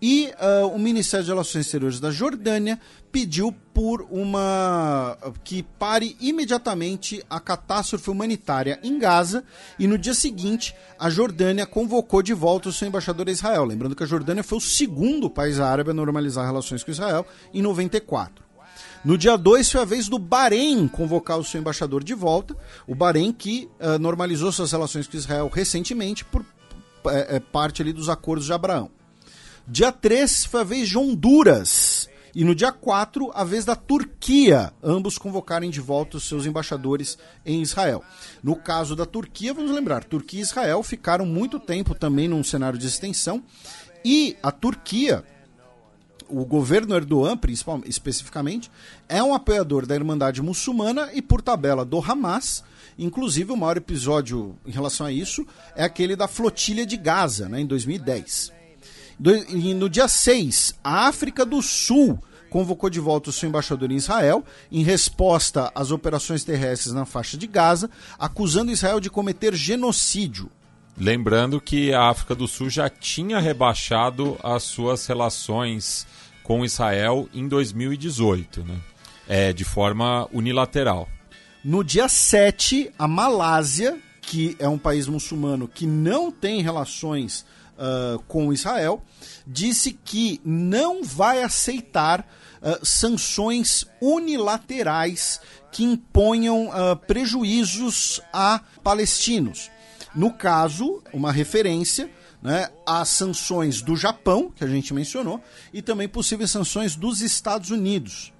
e 0.00 0.30
uh, 0.62 0.68
o 0.68 0.78
Ministério 0.78 1.24
de 1.24 1.30
Relações 1.30 1.66
Exteriores 1.66 2.00
da 2.00 2.10
Jordânia 2.10 2.78
pediu 3.12 3.54
por 3.72 4.06
uma 4.10 5.16
que 5.44 5.62
pare 5.62 6.16
imediatamente 6.20 7.24
a 7.28 7.38
catástrofe 7.38 8.10
humanitária 8.10 8.78
em 8.82 8.98
Gaza 8.98 9.44
e 9.78 9.86
no 9.86 9.96
dia 9.96 10.14
seguinte 10.14 10.74
a 10.98 11.08
Jordânia 11.08 11.66
convocou 11.66 12.22
de 12.22 12.34
volta 12.34 12.68
o 12.68 12.72
seu 12.72 12.88
embaixador 12.88 13.28
a 13.28 13.32
Israel. 13.32 13.64
Lembrando 13.64 13.94
que 13.94 14.02
a 14.02 14.06
Jordânia 14.06 14.42
foi 14.42 14.58
o 14.58 14.60
segundo 14.60 15.30
país 15.30 15.60
árabe 15.60 15.90
a 15.90 15.94
normalizar 15.94 16.44
relações 16.44 16.82
com 16.82 16.90
Israel 16.90 17.26
em 17.52 17.62
94. 17.62 18.44
No 19.04 19.16
dia 19.16 19.36
2 19.36 19.70
foi 19.70 19.80
a 19.80 19.84
vez 19.84 20.08
do 20.08 20.18
Bahrein 20.18 20.88
convocar 20.88 21.38
o 21.38 21.44
seu 21.44 21.60
embaixador 21.60 22.02
de 22.02 22.14
volta, 22.14 22.56
o 22.86 22.94
Bahrein 22.94 23.32
que 23.32 23.68
uh, 23.80 23.98
normalizou 23.98 24.50
suas 24.50 24.72
relações 24.72 25.06
com 25.06 25.16
Israel 25.16 25.48
recentemente 25.52 26.24
por 26.24 26.44
é, 27.06 27.40
parte 27.40 27.80
ali 27.80 27.92
dos 27.92 28.08
acordos 28.08 28.46
de 28.46 28.52
Abraão. 28.52 28.90
Dia 29.66 29.92
3 29.92 30.46
foi 30.46 30.60
a 30.60 30.64
vez 30.64 30.88
de 30.88 30.98
Honduras. 30.98 31.97
E 32.34 32.44
no 32.44 32.54
dia 32.54 32.72
4, 32.72 33.30
a 33.34 33.44
vez 33.44 33.64
da 33.64 33.74
Turquia, 33.74 34.72
ambos 34.82 35.18
convocarem 35.18 35.70
de 35.70 35.80
volta 35.80 36.16
os 36.16 36.28
seus 36.28 36.46
embaixadores 36.46 37.18
em 37.44 37.62
Israel. 37.62 38.02
No 38.42 38.56
caso 38.56 38.94
da 38.94 39.06
Turquia, 39.06 39.54
vamos 39.54 39.72
lembrar, 39.72 40.04
Turquia 40.04 40.40
e 40.40 40.42
Israel 40.42 40.82
ficaram 40.82 41.24
muito 41.26 41.58
tempo 41.58 41.94
também 41.94 42.28
num 42.28 42.44
cenário 42.44 42.78
de 42.78 42.86
extensão. 42.86 43.42
E 44.04 44.36
a 44.42 44.52
Turquia, 44.52 45.24
o 46.28 46.44
governo 46.44 46.94
Erdogan, 46.94 47.38
especificamente, 47.86 48.70
é 49.08 49.22
um 49.22 49.34
apoiador 49.34 49.86
da 49.86 49.94
Irmandade 49.94 50.42
Muçulmana 50.42 51.10
e, 51.12 51.22
por 51.22 51.42
tabela, 51.42 51.84
do 51.84 51.98
Hamas. 51.98 52.62
Inclusive, 52.98 53.52
o 53.52 53.56
maior 53.56 53.76
episódio 53.76 54.56
em 54.66 54.70
relação 54.70 55.06
a 55.06 55.12
isso 55.12 55.46
é 55.74 55.84
aquele 55.84 56.16
da 56.16 56.28
flotilha 56.28 56.84
de 56.84 56.96
Gaza, 56.96 57.48
né, 57.48 57.60
em 57.60 57.66
2010. 57.66 58.57
Do, 59.18 59.32
no 59.74 59.88
dia 59.88 60.06
6, 60.06 60.78
a 60.82 61.08
África 61.08 61.44
do 61.44 61.60
Sul 61.60 62.18
convocou 62.48 62.88
de 62.88 63.00
volta 63.00 63.30
o 63.30 63.32
seu 63.32 63.48
embaixador 63.48 63.90
em 63.90 63.96
Israel, 63.96 64.44
em 64.70 64.82
resposta 64.82 65.70
às 65.74 65.90
operações 65.90 66.44
terrestres 66.44 66.92
na 66.92 67.04
faixa 67.04 67.36
de 67.36 67.46
Gaza, 67.46 67.90
acusando 68.18 68.70
Israel 68.70 69.00
de 69.00 69.10
cometer 69.10 69.54
genocídio. 69.54 70.50
Lembrando 70.96 71.60
que 71.60 71.92
a 71.92 72.08
África 72.08 72.34
do 72.34 72.48
Sul 72.48 72.70
já 72.70 72.88
tinha 72.88 73.38
rebaixado 73.38 74.36
as 74.42 74.64
suas 74.64 75.06
relações 75.06 76.06
com 76.42 76.64
Israel 76.64 77.28
em 77.32 77.46
2018, 77.46 78.64
né? 78.64 78.76
É, 79.28 79.52
de 79.52 79.64
forma 79.64 80.26
unilateral. 80.32 81.06
No 81.62 81.84
dia 81.84 82.08
7, 82.08 82.90
a 82.98 83.06
Malásia, 83.06 83.98
que 84.22 84.56
é 84.58 84.66
um 84.66 84.78
país 84.78 85.06
muçulmano 85.06 85.68
que 85.68 85.86
não 85.86 86.32
tem 86.32 86.62
relações 86.62 87.44
uh, 87.78 88.18
com 88.24 88.52
Israel, 88.52 89.02
disse 89.46 89.92
que 89.92 90.40
não 90.44 91.02
vai 91.02 91.42
aceitar 91.42 92.20
uh, 92.20 92.84
sanções 92.84 93.86
unilaterais 94.00 95.40
que 95.70 95.84
imponham 95.84 96.68
uh, 96.68 96.96
prejuízos 96.96 98.20
a 98.32 98.60
palestinos. 98.82 99.70
No 100.14 100.32
caso, 100.32 101.02
uma 101.12 101.30
referência 101.30 102.10
né, 102.42 102.68
às 102.86 103.08
sanções 103.08 103.82
do 103.82 103.96
Japão, 103.96 104.50
que 104.54 104.64
a 104.64 104.66
gente 104.66 104.94
mencionou, 104.94 105.40
e 105.72 105.82
também 105.82 106.08
possíveis 106.08 106.50
sanções 106.50 106.96
dos 106.96 107.20
Estados 107.20 107.70
Unidos. 107.70 108.32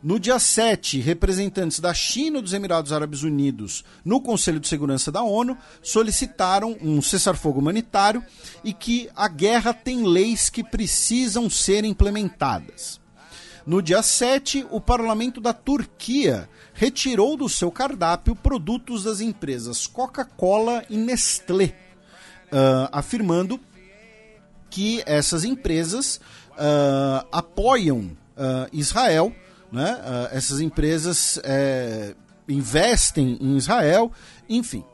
No 0.00 0.20
dia 0.20 0.38
7, 0.38 1.00
representantes 1.00 1.80
da 1.80 1.92
China 1.92 2.38
e 2.38 2.42
dos 2.42 2.52
Emirados 2.52 2.92
Árabes 2.92 3.24
Unidos 3.24 3.84
no 4.04 4.20
Conselho 4.20 4.60
de 4.60 4.68
Segurança 4.68 5.10
da 5.10 5.24
ONU 5.24 5.58
solicitaram 5.82 6.76
um 6.80 7.02
cessar-fogo 7.02 7.58
humanitário 7.58 8.22
e 8.62 8.72
que 8.72 9.10
a 9.16 9.26
guerra 9.26 9.74
tem 9.74 10.04
leis 10.06 10.48
que 10.50 10.62
precisam 10.62 11.50
ser 11.50 11.84
implementadas. 11.84 13.00
No 13.66 13.82
dia 13.82 14.00
7, 14.00 14.68
o 14.70 14.80
parlamento 14.80 15.40
da 15.40 15.52
Turquia 15.52 16.48
retirou 16.72 17.36
do 17.36 17.48
seu 17.48 17.70
cardápio 17.72 18.36
produtos 18.36 19.02
das 19.02 19.20
empresas 19.20 19.84
Coca-Cola 19.88 20.84
e 20.88 20.96
Nestlé, 20.96 21.74
uh, 22.52 22.88
afirmando 22.92 23.58
que 24.70 25.02
essas 25.06 25.44
empresas 25.44 26.20
uh, 26.52 27.26
apoiam 27.32 28.16
uh, 28.36 28.68
Israel 28.72 29.34
né? 29.70 29.94
Uh, 29.94 30.36
essas 30.36 30.60
empresas 30.60 31.38
é, 31.44 32.14
investem 32.48 33.38
em 33.40 33.56
Israel, 33.56 34.10
enfim. 34.48 34.84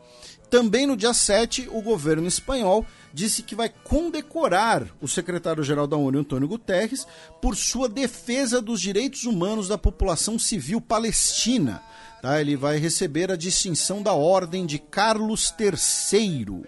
Também 0.50 0.86
no 0.86 0.96
dia 0.96 1.12
7, 1.12 1.68
o 1.72 1.82
governo 1.82 2.28
espanhol 2.28 2.86
disse 3.12 3.42
que 3.42 3.54
vai 3.54 3.68
condecorar 3.68 4.86
o 5.00 5.08
secretário-geral 5.08 5.86
da 5.86 5.96
ONU, 5.96 6.18
Antônio 6.18 6.48
Guterres, 6.48 7.06
por 7.40 7.56
sua 7.56 7.88
defesa 7.88 8.60
dos 8.60 8.80
direitos 8.80 9.24
humanos 9.24 9.68
da 9.68 9.78
população 9.78 10.38
civil 10.38 10.80
palestina. 10.80 11.82
Tá? 12.22 12.40
Ele 12.40 12.56
vai 12.56 12.78
receber 12.78 13.30
a 13.30 13.36
distinção 13.36 14.02
da 14.02 14.12
Ordem 14.12 14.64
de 14.64 14.78
Carlos 14.78 15.52
III. 15.58 16.64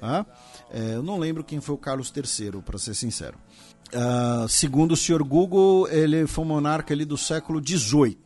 Tá? 0.00 0.26
É, 0.72 0.94
eu 0.94 1.02
não 1.02 1.18
lembro 1.18 1.44
quem 1.44 1.60
foi 1.60 1.74
o 1.74 1.78
Carlos 1.78 2.12
III, 2.14 2.62
para 2.62 2.78
ser 2.78 2.94
sincero. 2.94 3.36
Uh, 3.92 4.48
segundo 4.48 4.92
o 4.92 4.96
senhor 4.96 5.22
Google, 5.24 5.88
ele 5.88 6.26
foi 6.26 6.44
um 6.44 6.48
monarca 6.48 6.94
ali 6.94 7.04
do 7.04 7.16
século 7.16 7.60
XVIII. 7.60 8.18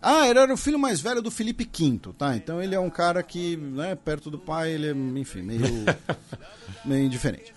Ah, 0.00 0.28
ele 0.28 0.38
era 0.38 0.54
o 0.54 0.56
filho 0.56 0.78
mais 0.78 1.00
velho 1.00 1.20
do 1.20 1.30
Felipe 1.30 1.64
V, 1.64 2.12
tá? 2.16 2.36
Então 2.36 2.62
ele 2.62 2.74
é 2.74 2.78
um 2.78 2.90
cara 2.90 3.20
que, 3.22 3.56
né, 3.56 3.96
perto 3.96 4.30
do 4.30 4.38
pai, 4.38 4.70
ele 4.70 4.86
é, 4.88 5.20
enfim, 5.20 5.42
meio, 5.42 5.60
meio 6.86 7.04
indiferente. 7.04 7.52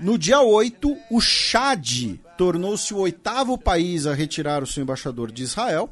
No 0.00 0.16
dia 0.16 0.40
8, 0.40 0.96
o 1.10 1.20
Chad 1.20 2.18
tornou-se 2.38 2.94
o 2.94 2.98
oitavo 2.98 3.58
país 3.58 4.06
a 4.06 4.14
retirar 4.14 4.62
o 4.62 4.66
seu 4.66 4.82
embaixador 4.82 5.30
de 5.30 5.42
Israel. 5.42 5.90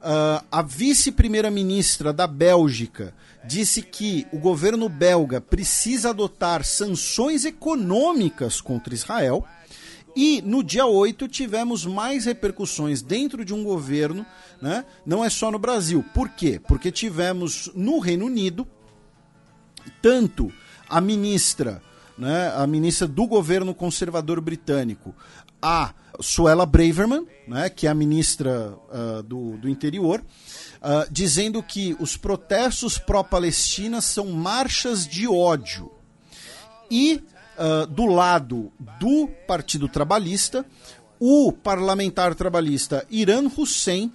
Uh, 0.00 0.42
a 0.50 0.62
vice-primeira-ministra 0.62 2.12
da 2.12 2.26
Bélgica 2.26 3.12
disse 3.44 3.82
que 3.82 4.26
o 4.32 4.38
governo 4.38 4.88
belga 4.88 5.40
precisa 5.40 6.10
adotar 6.10 6.64
sanções 6.64 7.44
econômicas 7.44 8.60
contra 8.60 8.94
Israel. 8.94 9.44
E 10.16 10.42
no 10.42 10.62
dia 10.62 10.86
8 10.86 11.28
tivemos 11.28 11.86
mais 11.86 12.24
repercussões 12.24 13.02
dentro 13.02 13.44
de 13.44 13.54
um 13.54 13.62
governo, 13.62 14.26
né? 14.60 14.84
não 15.06 15.24
é 15.24 15.30
só 15.30 15.50
no 15.50 15.58
Brasil. 15.58 16.04
Por 16.14 16.28
quê? 16.28 16.60
Porque 16.66 16.90
tivemos 16.90 17.70
no 17.74 17.98
Reino 17.98 18.26
Unido 18.26 18.66
tanto 20.02 20.52
a 20.88 21.00
ministra, 21.00 21.82
né, 22.18 22.52
a 22.54 22.66
ministra 22.66 23.06
do 23.06 23.26
governo 23.26 23.74
conservador 23.74 24.40
britânico, 24.40 25.14
a 25.62 25.94
Suella 26.20 26.66
Braverman, 26.66 27.26
né, 27.46 27.70
que 27.70 27.86
é 27.86 27.90
a 27.90 27.94
ministra 27.94 28.74
uh, 28.88 29.22
do, 29.22 29.56
do 29.56 29.68
interior, 29.68 30.20
uh, 30.20 31.10
dizendo 31.10 31.62
que 31.62 31.96
os 31.98 32.16
protestos 32.16 32.98
pró-Palestina 32.98 34.00
são 34.00 34.26
marchas 34.26 35.06
de 35.06 35.28
ódio. 35.28 35.90
E 36.90 37.22
uh, 37.60 37.86
do 37.86 38.06
lado 38.06 38.72
do 38.98 39.28
Partido 39.46 39.88
Trabalhista, 39.88 40.64
o 41.18 41.52
parlamentar 41.52 42.34
trabalhista 42.34 43.06
Iran 43.10 43.50
Hussein 43.54 44.10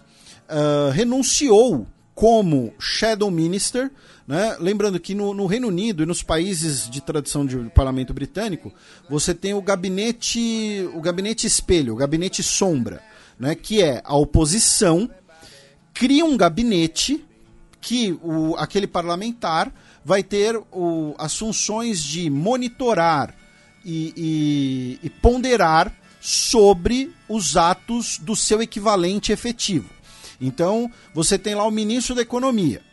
uh, 0.50 0.90
renunciou 0.92 1.86
como 2.16 2.74
Shadow 2.80 3.30
Minister. 3.30 3.92
Né? 4.28 4.58
Lembrando 4.60 5.00
que 5.00 5.14
no, 5.14 5.34
no, 5.34 5.46
Reino 5.46 5.68
Unido 5.68 6.02
e 6.02 6.06
nos 6.06 6.24
países 6.24 6.90
de 6.90 7.00
tradição 7.02 7.46
de 7.46 7.58
parlamento 7.76 8.14
britânico, 8.14 8.74
você 9.08 9.36
tem 9.36 9.54
o 9.54 9.62
gabinete, 9.62 10.90
o 10.96 11.02
gabinete 11.02 11.46
espelho, 11.46 11.94
o 11.94 11.98
gabinete 11.98 12.42
sombra, 12.42 13.04
né? 13.40 13.54
que 13.54 13.84
é 13.84 14.02
a 14.04 14.16
oposição 14.16 15.10
cria 15.94 16.26
um 16.26 16.36
gabinete 16.36 17.24
que 17.80 18.18
o, 18.24 18.56
aquele 18.58 18.88
parlamentar 18.88 19.72
vai 20.06 20.22
ter 20.22 20.56
o, 20.72 21.16
as 21.18 21.36
funções 21.36 22.04
de 22.04 22.30
monitorar 22.30 23.34
e, 23.84 24.14
e, 24.16 25.00
e 25.08 25.10
ponderar 25.10 25.92
sobre 26.22 27.12
os 27.28 27.58
atos 27.58 28.20
do 28.20 28.36
seu 28.36 28.62
equivalente 28.62 29.32
efetivo. 29.32 29.90
Então, 30.40 30.92
você 31.12 31.40
tem 31.40 31.56
lá 31.56 31.66
o 31.66 31.72
ministro 31.72 32.14
da 32.14 32.22
Economia. 32.22 32.84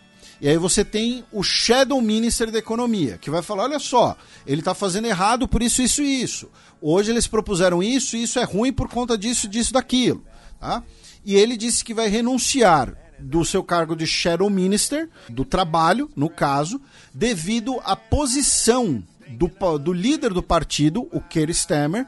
E 0.41 0.49
aí 0.49 0.57
você 0.57 0.84
tem 0.84 1.24
o 1.31 1.42
Shadow 1.42 2.00
Minister 2.00 2.50
da 2.50 2.58
Economia, 2.58 3.18
que 3.18 3.31
vai 3.31 3.42
falar, 3.42 3.65
olha 3.65 3.78
só, 3.78 4.16
ele 4.47 4.60
está 4.60 4.74
fazendo 4.74 5.07
errado 5.07 5.47
por 5.47 5.62
isso, 5.62 5.82
isso 5.82 6.02
e 6.02 6.23
isso. 6.23 6.50
Hoje 6.81 7.12
eles 7.12 7.26
propuseram 7.26 7.82
isso, 7.82 8.16
isso 8.16 8.39
é 8.39 8.44
ruim 8.44 8.73
por 8.73 8.89
conta 8.89 9.16
disso, 9.16 9.47
disso, 9.47 9.73
daquilo. 9.73 10.24
Tá? 10.58 10.82
E 11.24 11.36
ele 11.36 11.57
disse 11.57 11.84
que 11.84 11.94
vai 11.94 12.08
renunciar 12.08 12.97
do 13.23 13.44
seu 13.44 13.62
cargo 13.62 13.94
de 13.94 14.07
Shadow 14.07 14.51
Minister, 14.51 15.09
do 15.28 15.44
trabalho, 15.44 16.10
no 16.17 16.28
caso, 16.28 16.81
devido 17.15 17.81
à 17.84 17.97
posição 17.97 19.02
do, 19.28 19.51
do 19.78 19.92
líder 19.92 20.33
do 20.33 20.42
partido, 20.42 21.09
o 21.12 21.20
Keir 21.20 21.51
Stammer, 21.51 22.07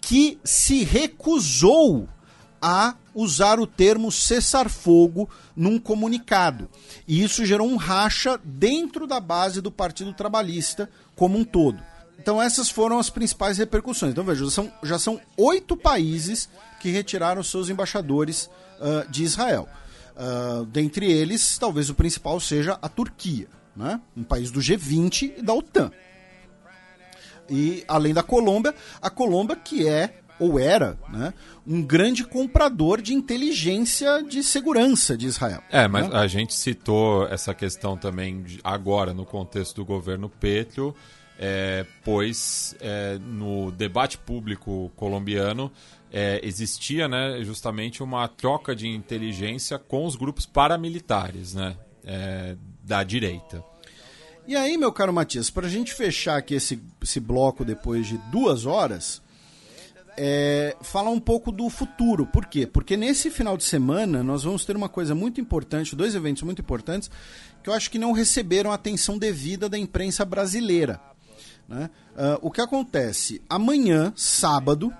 que 0.00 0.38
se 0.44 0.84
recusou 0.84 2.08
a 2.62 2.94
usar 3.14 3.58
o 3.58 3.66
termo 3.66 4.12
cessar-fogo 4.12 5.28
num 5.56 5.78
comunicado. 5.78 6.68
E 7.08 7.22
isso 7.22 7.44
gerou 7.44 7.68
um 7.68 7.76
racha 7.76 8.38
dentro 8.44 9.06
da 9.06 9.18
base 9.18 9.60
do 9.60 9.70
Partido 9.70 10.12
Trabalhista 10.12 10.88
como 11.16 11.38
um 11.38 11.44
todo. 11.44 11.82
Então 12.18 12.40
essas 12.40 12.68
foram 12.68 12.98
as 12.98 13.08
principais 13.08 13.56
repercussões. 13.58 14.12
Então 14.12 14.24
veja, 14.24 14.44
já 14.44 14.50
são, 14.50 14.72
já 14.82 14.98
são 14.98 15.20
oito 15.36 15.76
países 15.76 16.48
que 16.78 16.90
retiraram 16.90 17.42
seus 17.42 17.68
embaixadores 17.70 18.48
uh, 18.78 19.10
de 19.10 19.24
Israel. 19.24 19.66
Uh, 20.20 20.66
dentre 20.66 21.10
eles, 21.10 21.56
talvez 21.56 21.88
o 21.88 21.94
principal 21.94 22.38
seja 22.38 22.78
a 22.82 22.90
Turquia, 22.90 23.48
né? 23.74 23.98
um 24.14 24.22
país 24.22 24.50
do 24.50 24.60
G20 24.60 25.38
e 25.38 25.42
da 25.42 25.54
OTAN. 25.54 25.90
E 27.48 27.82
além 27.88 28.12
da 28.12 28.22
Colômbia, 28.22 28.74
a 29.00 29.08
Colômbia 29.08 29.56
que 29.56 29.88
é 29.88 30.20
ou 30.38 30.58
era, 30.58 30.98
né, 31.10 31.34
um 31.66 31.82
grande 31.82 32.24
comprador 32.24 33.02
de 33.02 33.12
inteligência 33.12 34.22
de 34.22 34.42
segurança 34.42 35.16
de 35.16 35.26
Israel. 35.26 35.62
É, 35.70 35.86
mas 35.86 36.08
né? 36.08 36.16
a 36.16 36.26
gente 36.26 36.54
citou 36.54 37.26
essa 37.28 37.54
questão 37.54 37.94
também 37.94 38.44
agora 38.64 39.12
no 39.12 39.26
contexto 39.26 39.76
do 39.76 39.84
governo 39.84 40.30
Petro, 40.30 40.96
é, 41.38 41.84
pois 42.02 42.74
é, 42.80 43.18
no 43.18 43.70
debate 43.70 44.16
público 44.16 44.90
colombiano 44.96 45.70
é, 46.12 46.40
existia 46.42 47.08
né, 47.08 47.42
justamente 47.42 48.02
uma 48.02 48.26
troca 48.28 48.74
de 48.74 48.88
inteligência 48.88 49.78
com 49.78 50.04
os 50.04 50.16
grupos 50.16 50.44
paramilitares 50.44 51.54
né, 51.54 51.76
é, 52.04 52.56
da 52.82 53.02
direita. 53.02 53.64
E 54.46 54.56
aí, 54.56 54.76
meu 54.76 54.92
caro 54.92 55.12
Matias, 55.12 55.50
para 55.50 55.66
a 55.66 55.70
gente 55.70 55.94
fechar 55.94 56.36
aqui 56.36 56.54
esse, 56.54 56.82
esse 57.00 57.20
bloco 57.20 57.64
depois 57.64 58.06
de 58.06 58.18
duas 58.32 58.66
horas, 58.66 59.22
é, 60.16 60.76
falar 60.82 61.10
um 61.10 61.20
pouco 61.20 61.52
do 61.52 61.68
futuro. 61.70 62.26
Por 62.26 62.46
quê? 62.46 62.66
Porque 62.66 62.96
nesse 62.96 63.30
final 63.30 63.56
de 63.56 63.64
semana 63.64 64.22
nós 64.22 64.42
vamos 64.42 64.64
ter 64.64 64.76
uma 64.76 64.88
coisa 64.88 65.14
muito 65.14 65.40
importante, 65.40 65.94
dois 65.94 66.14
eventos 66.14 66.42
muito 66.42 66.60
importantes, 66.60 67.10
que 67.62 67.70
eu 67.70 67.74
acho 67.74 67.90
que 67.90 67.98
não 67.98 68.12
receberam 68.12 68.72
a 68.72 68.74
atenção 68.74 69.16
devida 69.16 69.68
da 69.68 69.78
imprensa 69.78 70.24
brasileira. 70.24 71.00
Né? 71.68 71.88
Uh, 72.16 72.38
o 72.48 72.50
que 72.50 72.60
acontece? 72.60 73.40
Amanhã, 73.48 74.12
sábado, 74.16 74.92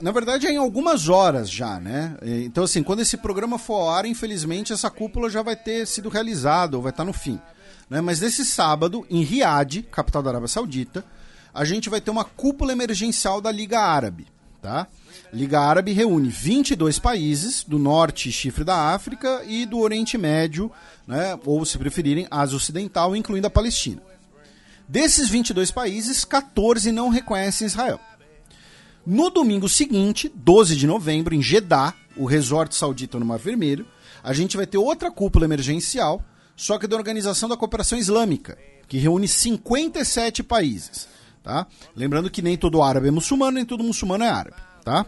na 0.00 0.10
verdade 0.10 0.46
é 0.46 0.52
em 0.52 0.58
algumas 0.58 1.08
horas 1.08 1.50
já, 1.50 1.80
né? 1.80 2.16
Então, 2.22 2.64
assim, 2.64 2.82
quando 2.82 3.00
esse 3.00 3.16
programa 3.16 3.58
for 3.58 3.74
ao 3.74 3.90
ar, 3.90 4.06
infelizmente, 4.06 4.72
essa 4.72 4.90
cúpula 4.90 5.30
já 5.30 5.42
vai 5.42 5.56
ter 5.56 5.86
sido 5.86 6.08
realizada 6.08 6.76
ou 6.76 6.82
vai 6.82 6.90
estar 6.90 7.04
no 7.04 7.12
fim. 7.12 7.40
Né? 7.88 8.00
Mas 8.00 8.20
nesse 8.20 8.44
sábado, 8.44 9.06
em 9.08 9.22
Riad, 9.22 9.82
capital 9.90 10.22
da 10.22 10.30
Arábia 10.30 10.48
Saudita, 10.48 11.04
a 11.54 11.64
gente 11.64 11.88
vai 11.88 12.00
ter 12.00 12.10
uma 12.10 12.24
cúpula 12.24 12.72
emergencial 12.72 13.40
da 13.40 13.50
Liga 13.50 13.80
Árabe. 13.80 14.26
Tá? 14.60 14.86
Liga 15.32 15.60
Árabe 15.60 15.92
reúne 15.92 16.28
22 16.28 16.98
países 16.98 17.64
do 17.64 17.78
norte 17.78 18.30
chifre 18.30 18.64
da 18.64 18.92
África 18.94 19.42
e 19.46 19.64
do 19.64 19.78
Oriente 19.78 20.18
Médio, 20.18 20.70
né? 21.06 21.38
ou 21.44 21.64
se 21.64 21.78
preferirem, 21.78 22.26
Ásia 22.30 22.56
Ocidental, 22.56 23.16
incluindo 23.16 23.46
a 23.46 23.50
Palestina. 23.50 24.02
Desses 24.88 25.28
22 25.28 25.70
países, 25.70 26.24
14 26.24 26.92
não 26.92 27.08
reconhecem 27.08 27.66
Israel. 27.66 27.98
No 29.06 29.30
domingo 29.30 29.68
seguinte, 29.68 30.30
12 30.34 30.74
de 30.74 30.84
novembro, 30.84 31.32
em 31.32 31.40
Jeddah, 31.40 31.94
o 32.16 32.24
resort 32.24 32.74
saudita 32.74 33.20
no 33.20 33.24
Mar 33.24 33.38
Vermelho, 33.38 33.86
a 34.20 34.32
gente 34.32 34.56
vai 34.56 34.66
ter 34.66 34.78
outra 34.78 35.12
cúpula 35.12 35.44
emergencial, 35.44 36.20
só 36.56 36.76
que 36.76 36.88
da 36.88 36.96
Organização 36.96 37.48
da 37.48 37.56
Cooperação 37.56 37.96
Islâmica, 37.96 38.58
que 38.88 38.98
reúne 38.98 39.28
57 39.28 40.42
países. 40.42 41.06
Tá? 41.40 41.68
Lembrando 41.94 42.28
que 42.28 42.42
nem 42.42 42.56
todo 42.56 42.82
árabe 42.82 43.06
é 43.06 43.10
muçulmano, 43.12 43.52
nem 43.52 43.64
todo 43.64 43.84
muçulmano 43.84 44.24
é 44.24 44.28
árabe. 44.28 44.56
Tá? 44.84 45.06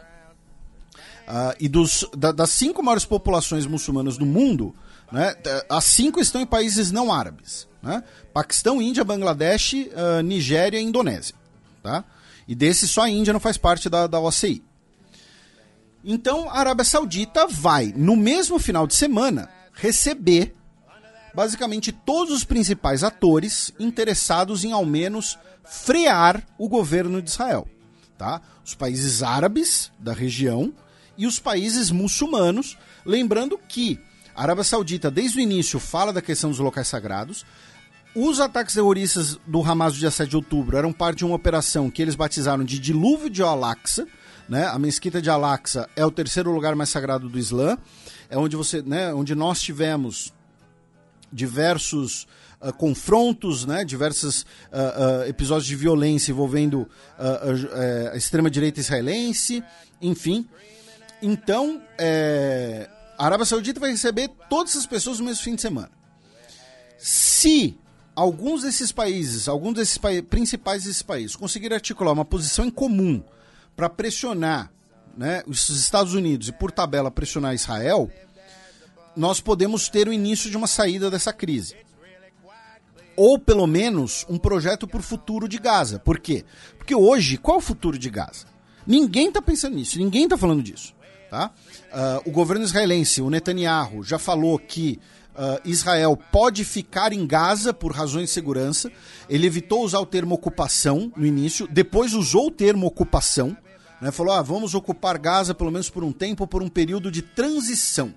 Uh, 1.26 1.56
e 1.58 1.68
dos, 1.68 2.08
da, 2.16 2.30
das 2.30 2.50
cinco 2.50 2.80
maiores 2.84 3.04
populações 3.04 3.66
muçulmanas 3.66 4.16
do 4.16 4.24
mundo, 4.24 4.72
né, 5.10 5.34
as 5.68 5.84
cinco 5.84 6.20
estão 6.20 6.40
em 6.40 6.46
países 6.46 6.92
não 6.92 7.12
árabes. 7.12 7.66
Né? 7.82 8.04
Paquistão, 8.32 8.80
Índia, 8.80 9.02
Bangladesh, 9.02 9.72
uh, 9.72 10.22
Nigéria 10.22 10.78
e 10.78 10.84
Indonésia. 10.84 11.34
Tá? 11.82 12.04
E 12.48 12.54
desses 12.54 12.90
só 12.90 13.02
a 13.02 13.10
Índia 13.10 13.32
não 13.32 13.38
faz 13.38 13.58
parte 13.58 13.90
da, 13.90 14.06
da 14.06 14.18
OCI. 14.18 14.64
Então 16.02 16.48
a 16.48 16.58
Arábia 16.58 16.84
Saudita 16.84 17.46
vai, 17.46 17.92
no 17.94 18.16
mesmo 18.16 18.58
final 18.58 18.86
de 18.86 18.94
semana, 18.94 19.50
receber 19.74 20.54
basicamente 21.34 21.92
todos 21.92 22.34
os 22.34 22.44
principais 22.44 23.04
atores 23.04 23.72
interessados 23.78 24.64
em 24.64 24.72
ao 24.72 24.84
menos 24.86 25.38
frear 25.62 26.42
o 26.56 26.68
governo 26.68 27.20
de 27.20 27.28
Israel. 27.28 27.68
Tá? 28.16 28.40
Os 28.64 28.74
países 28.74 29.22
árabes 29.22 29.92
da 29.98 30.12
região 30.12 30.72
e 31.16 31.26
os 31.26 31.38
países 31.38 31.90
muçulmanos. 31.90 32.78
Lembrando 33.04 33.58
que 33.68 34.00
a 34.34 34.42
Arábia 34.42 34.64
Saudita, 34.64 35.10
desde 35.10 35.38
o 35.38 35.40
início, 35.40 35.78
fala 35.78 36.12
da 36.12 36.22
questão 36.22 36.50
dos 36.50 36.58
locais 36.58 36.88
sagrados. 36.88 37.44
Os 38.14 38.40
ataques 38.40 38.74
terroristas 38.74 39.38
do 39.46 39.62
Hamas 39.62 39.92
do 39.92 39.98
dia 39.98 40.10
7 40.10 40.30
de 40.30 40.36
outubro 40.36 40.76
eram 40.76 40.92
parte 40.92 41.18
de 41.18 41.24
uma 41.24 41.36
operação 41.36 41.90
que 41.90 42.00
eles 42.00 42.14
batizaram 42.14 42.64
de 42.64 42.78
Dilúvio 42.78 43.28
de 43.28 43.42
Al-Aqsa. 43.42 44.06
Né? 44.48 44.66
A 44.66 44.78
mesquita 44.78 45.20
de 45.20 45.28
Al-Aqsa 45.28 45.88
é 45.94 46.04
o 46.04 46.10
terceiro 46.10 46.50
lugar 46.50 46.74
mais 46.74 46.88
sagrado 46.88 47.28
do 47.28 47.38
Islã. 47.38 47.76
É 48.30 48.36
onde, 48.36 48.56
você, 48.56 48.82
né, 48.82 49.12
onde 49.12 49.34
nós 49.34 49.60
tivemos 49.60 50.32
diversos 51.30 52.26
uh, 52.60 52.72
confrontos, 52.72 53.66
né, 53.66 53.84
diversos 53.84 54.42
uh, 54.42 54.44
uh, 55.22 55.28
episódios 55.28 55.66
de 55.66 55.76
violência 55.76 56.32
envolvendo 56.32 56.88
a 58.12 58.16
extrema-direita 58.16 58.80
israelense, 58.80 59.62
enfim. 60.00 60.48
Então, 61.20 61.82
é, 61.98 62.88
a 63.18 63.26
Arábia 63.26 63.44
Saudita 63.44 63.80
vai 63.80 63.90
receber 63.90 64.28
todas 64.48 64.70
essas 64.70 64.86
pessoas 64.86 65.18
no 65.18 65.26
mesmo 65.26 65.42
fim 65.42 65.54
de 65.54 65.62
semana. 65.62 65.90
Se 66.96 67.76
alguns 68.18 68.62
desses 68.62 68.90
países, 68.90 69.48
alguns 69.48 69.74
desses 69.74 69.96
pa 69.96 70.08
principais 70.28 70.82
desses 70.82 71.02
países, 71.02 71.36
conseguirem 71.36 71.76
articular 71.76 72.12
uma 72.12 72.24
posição 72.24 72.64
em 72.64 72.70
comum 72.70 73.22
para 73.76 73.88
pressionar 73.88 74.72
né, 75.16 75.44
os 75.46 75.68
Estados 75.68 76.14
Unidos 76.14 76.48
e, 76.48 76.52
por 76.52 76.72
tabela, 76.72 77.12
pressionar 77.12 77.54
Israel, 77.54 78.10
nós 79.14 79.40
podemos 79.40 79.88
ter 79.88 80.08
o 80.08 80.12
início 80.12 80.50
de 80.50 80.56
uma 80.56 80.66
saída 80.66 81.08
dessa 81.08 81.32
crise. 81.32 81.76
Ou, 83.16 83.38
pelo 83.38 83.68
menos, 83.68 84.26
um 84.28 84.36
projeto 84.36 84.86
para 84.88 84.98
o 84.98 85.02
futuro 85.02 85.48
de 85.48 85.58
Gaza. 85.58 86.00
Por 86.00 86.18
quê? 86.18 86.44
Porque 86.76 86.94
hoje, 86.94 87.36
qual 87.36 87.56
é 87.56 87.58
o 87.58 87.62
futuro 87.62 87.96
de 87.96 88.10
Gaza? 88.10 88.46
Ninguém 88.84 89.28
está 89.28 89.40
pensando 89.40 89.76
nisso, 89.76 89.96
ninguém 89.96 90.24
está 90.24 90.36
falando 90.36 90.62
disso. 90.62 90.92
Tá? 91.30 91.52
Uh, 91.92 92.30
o 92.30 92.32
governo 92.32 92.64
israelense, 92.64 93.22
o 93.22 93.30
Netanyahu, 93.30 94.02
já 94.02 94.18
falou 94.18 94.58
que 94.58 94.98
uh, 95.38 95.60
Israel 95.64 96.18
pode 96.30 96.64
ficar 96.64 97.12
em 97.12 97.26
Gaza 97.26 97.72
por 97.72 97.92
razões 97.92 98.26
de 98.26 98.30
segurança. 98.32 98.90
Ele 99.28 99.46
evitou 99.46 99.84
usar 99.84 100.00
o 100.00 100.06
termo 100.06 100.34
ocupação 100.34 101.12
no 101.16 101.24
início, 101.24 101.66
depois 101.68 102.12
usou 102.12 102.48
o 102.48 102.50
termo 102.50 102.86
ocupação. 102.86 103.56
Né? 104.00 104.10
Falou: 104.10 104.34
ah, 104.34 104.42
vamos 104.42 104.74
ocupar 104.74 105.18
Gaza 105.18 105.54
pelo 105.54 105.70
menos 105.70 105.88
por 105.88 106.04
um 106.04 106.12
tempo, 106.12 106.46
por 106.46 106.62
um 106.62 106.68
período 106.68 107.10
de 107.10 107.22
transição 107.22 108.12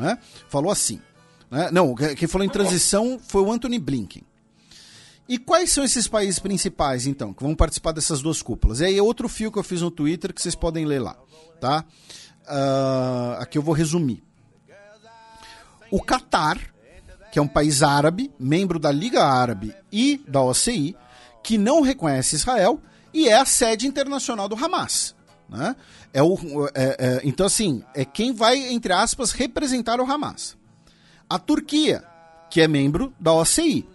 né? 0.00 0.18
Falou 0.48 0.72
assim. 0.72 1.00
Né? 1.50 1.70
Não, 1.70 1.94
quem 1.94 2.26
falou 2.26 2.44
em 2.44 2.50
transição 2.50 3.20
foi 3.22 3.42
o 3.42 3.52
Anthony 3.52 3.78
Blinken. 3.78 4.22
E 5.28 5.38
quais 5.38 5.70
são 5.70 5.84
esses 5.84 6.08
países 6.08 6.40
principais, 6.40 7.06
então, 7.06 7.32
que 7.32 7.42
vão 7.42 7.54
participar 7.54 7.92
dessas 7.92 8.20
duas 8.20 8.42
cúpulas? 8.42 8.80
E 8.80 8.86
aí 8.86 8.98
é 8.98 9.02
outro 9.02 9.28
fio 9.28 9.52
que 9.52 9.58
eu 9.58 9.62
fiz 9.62 9.80
no 9.80 9.90
Twitter 9.90 10.34
que 10.34 10.42
vocês 10.42 10.56
podem 10.56 10.84
ler 10.84 10.98
lá, 10.98 11.16
tá? 11.60 11.84
Uh, 12.48 13.40
aqui 13.40 13.56
eu 13.56 13.62
vou 13.62 13.72
resumir. 13.72 14.24
O 15.90 16.00
Catar, 16.00 16.58
que 17.32 17.38
é 17.38 17.42
um 17.42 17.48
país 17.48 17.82
árabe, 17.82 18.30
membro 18.38 18.78
da 18.78 18.90
Liga 18.90 19.24
Árabe 19.24 19.74
e 19.92 20.22
da 20.26 20.42
OCI, 20.42 20.96
que 21.42 21.56
não 21.56 21.80
reconhece 21.80 22.36
Israel 22.36 22.80
e 23.12 23.28
é 23.28 23.34
a 23.34 23.44
sede 23.44 23.86
internacional 23.86 24.48
do 24.48 24.54
Hamas. 24.54 25.14
Né? 25.48 25.74
É 26.12 26.22
o, 26.22 26.36
é, 26.74 26.96
é, 26.98 27.20
então, 27.24 27.46
assim, 27.46 27.82
é 27.94 28.04
quem 28.04 28.32
vai, 28.32 28.56
entre 28.72 28.92
aspas, 28.92 29.32
representar 29.32 30.00
o 30.00 30.10
Hamas. 30.10 30.56
A 31.28 31.38
Turquia, 31.38 32.04
que 32.48 32.60
é 32.60 32.68
membro 32.68 33.12
da 33.18 33.32
OCI, 33.32 33.86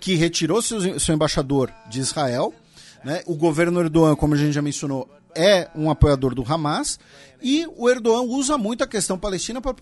que 0.00 0.14
retirou 0.14 0.60
seu, 0.60 0.98
seu 0.98 1.14
embaixador 1.14 1.72
de 1.88 2.00
Israel. 2.00 2.52
Né? 3.04 3.22
O 3.26 3.34
governo 3.34 3.80
Erdogan, 3.80 4.16
como 4.16 4.34
a 4.34 4.36
gente 4.36 4.52
já 4.52 4.62
mencionou, 4.62 5.08
é 5.34 5.68
um 5.74 5.90
apoiador 5.90 6.34
do 6.34 6.44
Hamas 6.46 6.98
e 7.42 7.66
o 7.76 7.88
Erdogan 7.88 8.22
usa 8.22 8.56
muito 8.56 8.84
a 8.84 8.86
questão 8.86 9.18
palestina 9.18 9.60
para 9.60 9.74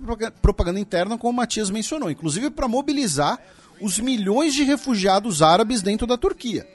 propaganda 0.42 0.80
interna, 0.80 1.18
como 1.18 1.32
o 1.32 1.36
Matias 1.36 1.70
mencionou, 1.70 2.10
inclusive 2.10 2.50
para 2.50 2.66
mobilizar 2.66 3.38
os 3.80 3.98
milhões 3.98 4.54
de 4.54 4.62
refugiados 4.62 5.42
árabes 5.42 5.82
dentro 5.82 6.06
da 6.06 6.16
Turquia. 6.16 6.66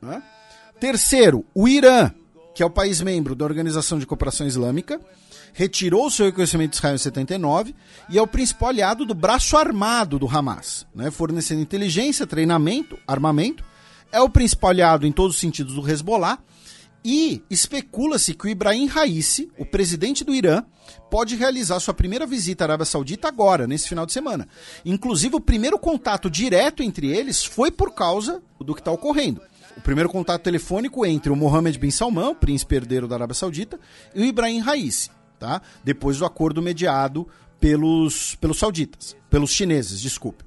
Né? 0.00 0.22
Terceiro, 0.80 1.44
o 1.54 1.68
Irã, 1.68 2.10
que 2.54 2.62
é 2.62 2.66
o 2.66 2.70
país 2.70 3.00
membro 3.00 3.34
da 3.34 3.44
Organização 3.44 3.98
de 3.98 4.06
Cooperação 4.06 4.46
Islâmica, 4.46 5.00
retirou 5.52 6.10
seu 6.10 6.26
reconhecimento 6.26 6.70
de 6.70 6.76
Israel 6.76 6.94
em 6.94 6.98
79 6.98 7.74
e 8.08 8.18
é 8.18 8.22
o 8.22 8.26
principal 8.26 8.70
aliado 8.70 9.04
do 9.04 9.14
braço 9.14 9.56
armado 9.56 10.18
do 10.18 10.26
Hamas, 10.26 10.86
né? 10.94 11.10
fornecendo 11.10 11.60
inteligência, 11.60 12.26
treinamento, 12.26 12.98
armamento. 13.06 13.62
É 14.10 14.20
o 14.20 14.28
principal 14.28 14.70
aliado 14.70 15.06
em 15.06 15.12
todos 15.12 15.36
os 15.36 15.40
sentidos 15.40 15.74
do 15.74 15.88
Hezbollah 15.88 16.38
e 17.04 17.42
especula-se 17.50 18.34
que 18.34 18.46
o 18.46 18.48
Ibrahim 18.48 18.86
Raisi, 18.86 19.50
o 19.58 19.66
presidente 19.66 20.22
do 20.22 20.34
Irã, 20.34 20.64
pode 21.10 21.34
realizar 21.36 21.80
sua 21.80 21.94
primeira 21.94 22.26
visita 22.26 22.64
à 22.64 22.66
Arábia 22.66 22.86
Saudita 22.86 23.28
agora, 23.28 23.66
nesse 23.66 23.88
final 23.88 24.06
de 24.06 24.12
semana. 24.12 24.48
Inclusive, 24.84 25.36
o 25.36 25.40
primeiro 25.40 25.78
contato 25.78 26.30
direto 26.30 26.82
entre 26.82 27.08
eles 27.08 27.44
foi 27.44 27.70
por 27.70 27.92
causa 27.92 28.42
do 28.60 28.74
que 28.74 28.80
está 28.80 28.92
ocorrendo. 28.92 29.40
O 29.76 29.80
primeiro 29.80 30.08
contato 30.08 30.42
telefônico 30.42 31.04
entre 31.04 31.32
o 31.32 31.36
Mohammed 31.36 31.78
bin 31.78 31.90
Salman, 31.90 32.34
príncipe 32.34 32.76
herdeiro 32.76 33.08
da 33.08 33.16
Arábia 33.16 33.34
Saudita, 33.34 33.80
e 34.14 34.22
o 34.22 34.24
Ibrahim 34.24 34.60
Raisi, 34.60 35.10
tá? 35.38 35.62
depois 35.82 36.18
do 36.18 36.26
acordo 36.26 36.62
mediado 36.62 37.26
pelos, 37.58 38.34
pelos 38.36 38.58
sauditas, 38.58 39.16
pelos 39.30 39.50
chineses, 39.50 40.00
desculpe. 40.00 40.44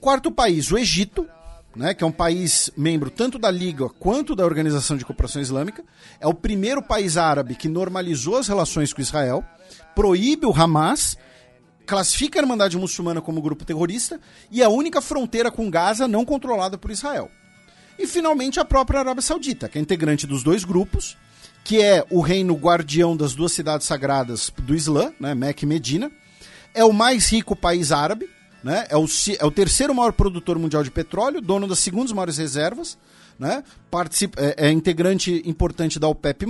Quarto 0.00 0.30
país, 0.30 0.70
o 0.70 0.78
Egito, 0.78 1.26
né, 1.74 1.94
que 1.94 2.02
é 2.02 2.06
um 2.06 2.12
país 2.12 2.70
membro 2.76 3.10
tanto 3.10 3.38
da 3.38 3.50
Liga 3.50 3.88
quanto 3.88 4.34
da 4.34 4.44
Organização 4.44 4.96
de 4.96 5.04
Cooperação 5.04 5.40
Islâmica, 5.40 5.84
é 6.18 6.26
o 6.26 6.34
primeiro 6.34 6.82
país 6.82 7.16
árabe 7.16 7.54
que 7.54 7.68
normalizou 7.68 8.36
as 8.36 8.48
relações 8.48 8.92
com 8.92 9.00
Israel, 9.00 9.44
proíbe 9.94 10.46
o 10.46 10.52
Hamas, 10.52 11.16
classifica 11.86 12.38
a 12.38 12.42
Irmandade 12.42 12.76
Muçulmana 12.76 13.20
como 13.20 13.42
grupo 13.42 13.64
terrorista 13.64 14.20
e 14.50 14.62
é 14.62 14.64
a 14.64 14.68
única 14.68 15.00
fronteira 15.00 15.50
com 15.50 15.70
Gaza 15.70 16.06
não 16.06 16.24
controlada 16.24 16.78
por 16.78 16.90
Israel. 16.90 17.30
E 17.98 18.06
finalmente 18.06 18.58
a 18.58 18.64
própria 18.64 19.00
Arábia 19.00 19.22
Saudita, 19.22 19.68
que 19.68 19.78
é 19.78 19.80
integrante 19.80 20.26
dos 20.26 20.42
dois 20.42 20.64
grupos, 20.64 21.16
que 21.64 21.80
é 21.82 22.04
o 22.10 22.20
reino 22.20 22.54
guardião 22.54 23.16
das 23.16 23.34
duas 23.34 23.52
cidades 23.52 23.86
sagradas 23.86 24.50
do 24.62 24.74
Islã, 24.74 25.12
né, 25.20 25.34
Meca 25.34 25.64
e 25.64 25.68
Medina, 25.68 26.10
é 26.72 26.84
o 26.84 26.92
mais 26.92 27.30
rico 27.30 27.54
país 27.54 27.92
árabe, 27.92 28.28
né? 28.62 28.86
É, 28.88 28.96
o, 28.96 29.06
é 29.38 29.44
o 29.44 29.50
terceiro 29.50 29.94
maior 29.94 30.12
produtor 30.12 30.58
mundial 30.58 30.82
de 30.82 30.90
petróleo, 30.90 31.40
dono 31.40 31.66
das 31.66 31.78
segundas 31.78 32.12
maiores 32.12 32.36
reservas, 32.36 32.98
né? 33.38 33.64
Participa, 33.90 34.40
é, 34.40 34.68
é 34.68 34.70
integrante 34.70 35.42
importante 35.46 35.98
da 35.98 36.08
OPEP+, 36.08 36.46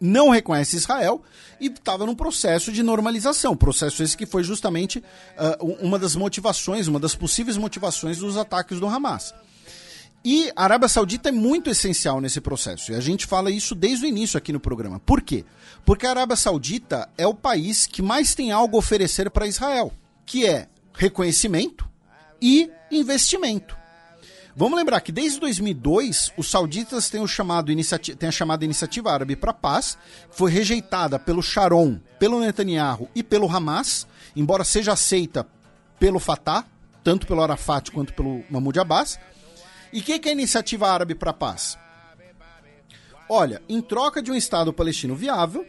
não 0.00 0.28
reconhece 0.30 0.76
Israel 0.76 1.22
e 1.58 1.66
estava 1.68 2.04
num 2.04 2.14
processo 2.14 2.70
de 2.70 2.82
normalização. 2.82 3.56
Processo 3.56 4.02
esse 4.02 4.16
que 4.16 4.26
foi 4.26 4.42
justamente 4.42 4.98
uh, 4.98 5.64
uma 5.80 5.98
das 5.98 6.14
motivações, 6.14 6.86
uma 6.86 7.00
das 7.00 7.14
possíveis 7.14 7.56
motivações 7.56 8.18
dos 8.18 8.36
ataques 8.36 8.78
do 8.78 8.86
Hamas. 8.86 9.34
E 10.22 10.50
a 10.56 10.64
Arábia 10.64 10.88
Saudita 10.88 11.28
é 11.28 11.32
muito 11.32 11.70
essencial 11.70 12.20
nesse 12.20 12.42
processo. 12.42 12.92
E 12.92 12.94
a 12.94 13.00
gente 13.00 13.24
fala 13.24 13.50
isso 13.50 13.74
desde 13.74 14.04
o 14.04 14.08
início 14.08 14.36
aqui 14.36 14.52
no 14.52 14.60
programa. 14.60 14.98
Por 14.98 15.22
quê? 15.22 15.44
Porque 15.84 16.06
a 16.06 16.10
Arábia 16.10 16.36
Saudita 16.36 17.08
é 17.16 17.26
o 17.26 17.34
país 17.34 17.86
que 17.86 18.02
mais 18.02 18.34
tem 18.34 18.50
algo 18.50 18.76
a 18.76 18.80
oferecer 18.80 19.30
para 19.30 19.46
Israel 19.46 19.92
que 20.26 20.44
é 20.44 20.68
reconhecimento 20.92 21.88
e 22.42 22.70
investimento. 22.90 23.76
Vamos 24.58 24.78
lembrar 24.78 25.00
que 25.02 25.12
desde 25.12 25.38
2002 25.38 26.32
os 26.36 26.50
sauditas 26.50 27.10
têm, 27.10 27.20
o 27.20 27.28
chamado 27.28 27.70
têm 28.18 28.28
a 28.28 28.32
chamada 28.32 28.64
Iniciativa 28.64 29.12
Árabe 29.12 29.36
para 29.36 29.50
a 29.50 29.54
Paz, 29.54 29.98
que 30.30 30.36
foi 30.36 30.50
rejeitada 30.50 31.18
pelo 31.18 31.42
Sharon, 31.42 32.00
pelo 32.18 32.40
Netanyahu 32.40 33.08
e 33.14 33.22
pelo 33.22 33.54
Hamas, 33.54 34.06
embora 34.34 34.64
seja 34.64 34.94
aceita 34.94 35.46
pelo 36.00 36.18
Fatah, 36.18 36.64
tanto 37.04 37.26
pelo 37.26 37.42
Arafat 37.42 37.90
quanto 37.92 38.14
pelo 38.14 38.42
Mahmoud 38.50 38.80
Abbas. 38.80 39.20
E 39.92 40.00
o 40.00 40.02
que, 40.02 40.18
que 40.18 40.28
é 40.28 40.32
a 40.32 40.34
Iniciativa 40.34 40.90
Árabe 40.90 41.14
para 41.14 41.30
a 41.30 41.34
Paz? 41.34 41.78
Olha, 43.28 43.60
em 43.68 43.82
troca 43.82 44.22
de 44.22 44.30
um 44.30 44.34
Estado 44.34 44.72
palestino 44.72 45.14
viável, 45.14 45.66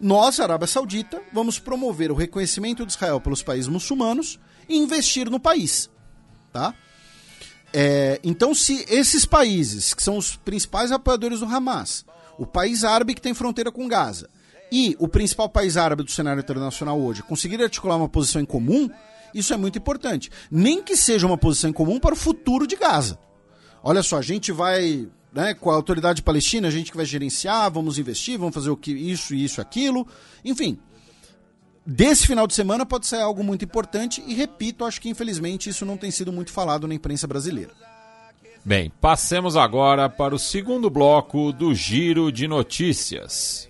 nós, 0.00 0.38
Arábia 0.40 0.66
Saudita, 0.66 1.20
vamos 1.32 1.58
promover 1.58 2.10
o 2.10 2.14
reconhecimento 2.14 2.84
de 2.86 2.92
Israel 2.92 3.20
pelos 3.20 3.42
países 3.42 3.68
muçulmanos 3.68 4.38
e 4.68 4.76
investir 4.76 5.30
no 5.30 5.40
país. 5.40 5.90
Tá? 6.52 6.74
É, 7.72 8.20
então, 8.22 8.54
se 8.54 8.84
esses 8.88 9.24
países, 9.24 9.92
que 9.92 10.02
são 10.02 10.16
os 10.16 10.36
principais 10.36 10.92
apoiadores 10.92 11.40
do 11.40 11.46
Hamas, 11.46 12.04
o 12.38 12.46
país 12.46 12.84
árabe 12.84 13.14
que 13.14 13.20
tem 13.20 13.34
fronteira 13.34 13.70
com 13.70 13.88
Gaza 13.88 14.28
e 14.70 14.96
o 14.98 15.08
principal 15.08 15.48
país 15.48 15.76
árabe 15.76 16.02
do 16.02 16.10
cenário 16.10 16.40
internacional 16.40 17.00
hoje 17.00 17.22
conseguirem 17.22 17.64
articular 17.64 17.96
uma 17.96 18.08
posição 18.08 18.40
em 18.40 18.46
comum, 18.46 18.88
isso 19.34 19.52
é 19.52 19.56
muito 19.56 19.78
importante. 19.78 20.30
Nem 20.50 20.82
que 20.82 20.96
seja 20.96 21.26
uma 21.26 21.36
posição 21.36 21.70
em 21.70 21.72
comum 21.72 21.98
para 21.98 22.14
o 22.14 22.16
futuro 22.16 22.66
de 22.66 22.76
Gaza. 22.76 23.18
Olha 23.82 24.02
só, 24.02 24.18
a 24.18 24.22
gente 24.22 24.52
vai 24.52 25.08
né, 25.32 25.54
com 25.54 25.70
a 25.70 25.74
autoridade 25.74 26.22
palestina, 26.22 26.68
a 26.68 26.70
gente 26.70 26.90
que 26.90 26.96
vai 26.96 27.06
gerenciar, 27.06 27.70
vamos 27.70 27.98
investir, 27.98 28.38
vamos 28.38 28.54
fazer 28.54 28.70
o 28.70 28.76
que 28.76 28.92
isso, 28.92 29.34
isso, 29.34 29.60
aquilo. 29.60 30.06
Enfim, 30.44 30.78
desse 31.84 32.26
final 32.26 32.46
de 32.46 32.54
semana 32.54 32.84
pode 32.86 33.06
ser 33.06 33.16
algo 33.16 33.42
muito 33.44 33.64
importante 33.64 34.22
e 34.26 34.34
repito, 34.34 34.84
acho 34.84 35.00
que 35.00 35.08
infelizmente 35.08 35.68
isso 35.68 35.84
não 35.84 35.96
tem 35.96 36.10
sido 36.10 36.32
muito 36.32 36.52
falado 36.52 36.88
na 36.88 36.94
imprensa 36.94 37.26
brasileira. 37.26 37.72
Bem, 38.64 38.92
passemos 39.00 39.56
agora 39.56 40.08
para 40.08 40.34
o 40.34 40.38
segundo 40.38 40.90
bloco 40.90 41.52
do 41.52 41.74
Giro 41.74 42.30
de 42.30 42.46
Notícias. 42.46 43.68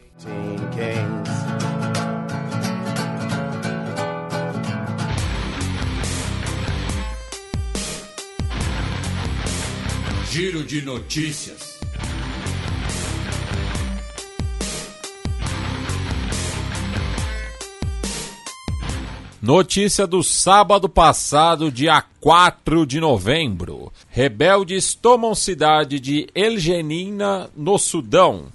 Giro 10.39 10.63
de 10.63 10.81
Notícias. 10.83 11.81
Notícia 19.43 20.07
do 20.07 20.23
sábado 20.23 20.89
passado, 20.89 21.73
dia 21.73 22.05
4 22.21 22.87
de 22.87 23.01
novembro. 23.01 23.93
Rebeldes 24.11 24.95
tomam 24.95 25.35
cidade 25.35 25.99
de 25.99 26.29
El 26.33 26.57
Genina, 26.57 27.51
no 27.57 27.77
Sudão. 27.77 28.47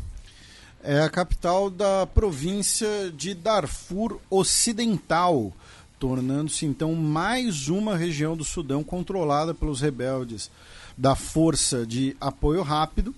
É 0.81 1.01
a 1.01 1.09
capital 1.09 1.69
da 1.69 2.07
província 2.07 3.11
de 3.13 3.33
Darfur 3.33 4.21
Ocidental, 4.29 5.51
tornando-se 5.99 6.65
então 6.65 6.95
mais 6.95 7.67
uma 7.67 7.97
região 7.97 8.37
do 8.37 8.45
Sudão 8.45 8.85
controlada 8.85 9.53
pelos 9.53 9.81
rebeldes 9.81 10.49
da 10.97 11.15
Força 11.15 11.85
de 11.85 12.15
Apoio 12.19 12.61
Rápido. 12.61 13.13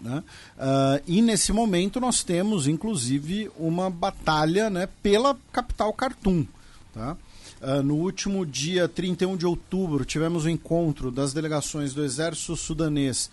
Né? 0.00 0.22
Uh, 0.56 1.02
e 1.06 1.22
nesse 1.22 1.52
momento 1.52 2.00
nós 2.00 2.22
temos, 2.22 2.66
inclusive, 2.66 3.50
uma 3.56 3.88
batalha 3.88 4.68
né, 4.68 4.88
pela 5.02 5.36
capital 5.52 5.92
Khartoum. 5.92 6.46
Tá? 6.92 7.16
Uh, 7.60 7.82
no 7.82 7.96
último 7.96 8.44
dia 8.44 8.88
31 8.88 9.36
de 9.36 9.46
outubro, 9.46 10.04
tivemos 10.04 10.44
o 10.44 10.48
um 10.48 10.50
encontro 10.50 11.10
das 11.10 11.32
delegações 11.32 11.94
do 11.94 12.04
Exército 12.04 12.56
Sudanês 12.56 13.30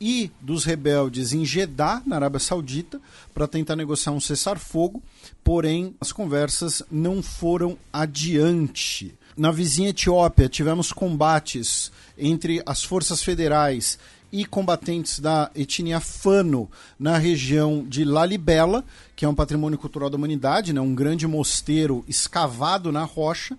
e 0.00 0.30
dos 0.40 0.64
rebeldes 0.64 1.32
em 1.32 1.44
Jeddah, 1.44 2.02
na 2.06 2.16
Arábia 2.16 2.40
Saudita, 2.40 3.00
para 3.32 3.46
tentar 3.46 3.76
negociar 3.76 4.12
um 4.12 4.20
cessar-fogo, 4.20 5.02
porém 5.42 5.94
as 6.00 6.12
conversas 6.12 6.82
não 6.90 7.22
foram 7.22 7.78
adiante. 7.92 9.14
Na 9.36 9.50
vizinha 9.50 9.90
Etiópia, 9.90 10.48
tivemos 10.48 10.92
combates 10.92 11.92
entre 12.16 12.62
as 12.64 12.82
forças 12.82 13.22
federais 13.22 13.98
e 14.32 14.46
combatentes 14.46 15.18
da 15.18 15.50
etnia 15.54 16.00
Fano 16.00 16.70
na 16.98 17.18
região 17.18 17.84
de 17.86 18.02
Lalibela, 18.02 18.82
que 19.14 19.26
é 19.26 19.28
um 19.28 19.34
patrimônio 19.34 19.76
cultural 19.76 20.08
da 20.08 20.16
humanidade, 20.16 20.72
né, 20.72 20.80
um 20.80 20.94
grande 20.94 21.26
mosteiro 21.26 22.02
escavado 22.08 22.90
na 22.90 23.04
rocha. 23.04 23.58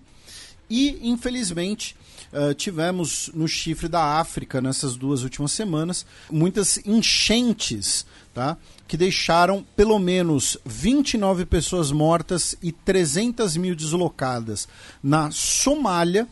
E, 0.68 0.98
infelizmente, 1.00 1.94
uh, 2.32 2.52
tivemos 2.54 3.30
no 3.32 3.46
chifre 3.46 3.86
da 3.86 4.18
África, 4.18 4.60
nessas 4.60 4.96
duas 4.96 5.22
últimas 5.22 5.52
semanas, 5.52 6.04
muitas 6.28 6.76
enchentes 6.84 8.04
tá? 8.38 8.56
Que 8.88 8.96
deixaram 8.96 9.64
pelo 9.76 9.98
menos 9.98 10.56
29 10.64 11.44
pessoas 11.44 11.92
mortas 11.92 12.56
e 12.62 12.72
300 12.72 13.54
mil 13.58 13.76
deslocadas 13.76 14.66
na 15.02 15.30
Somália 15.30 16.26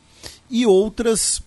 e 0.48 0.64
outras 0.64 1.42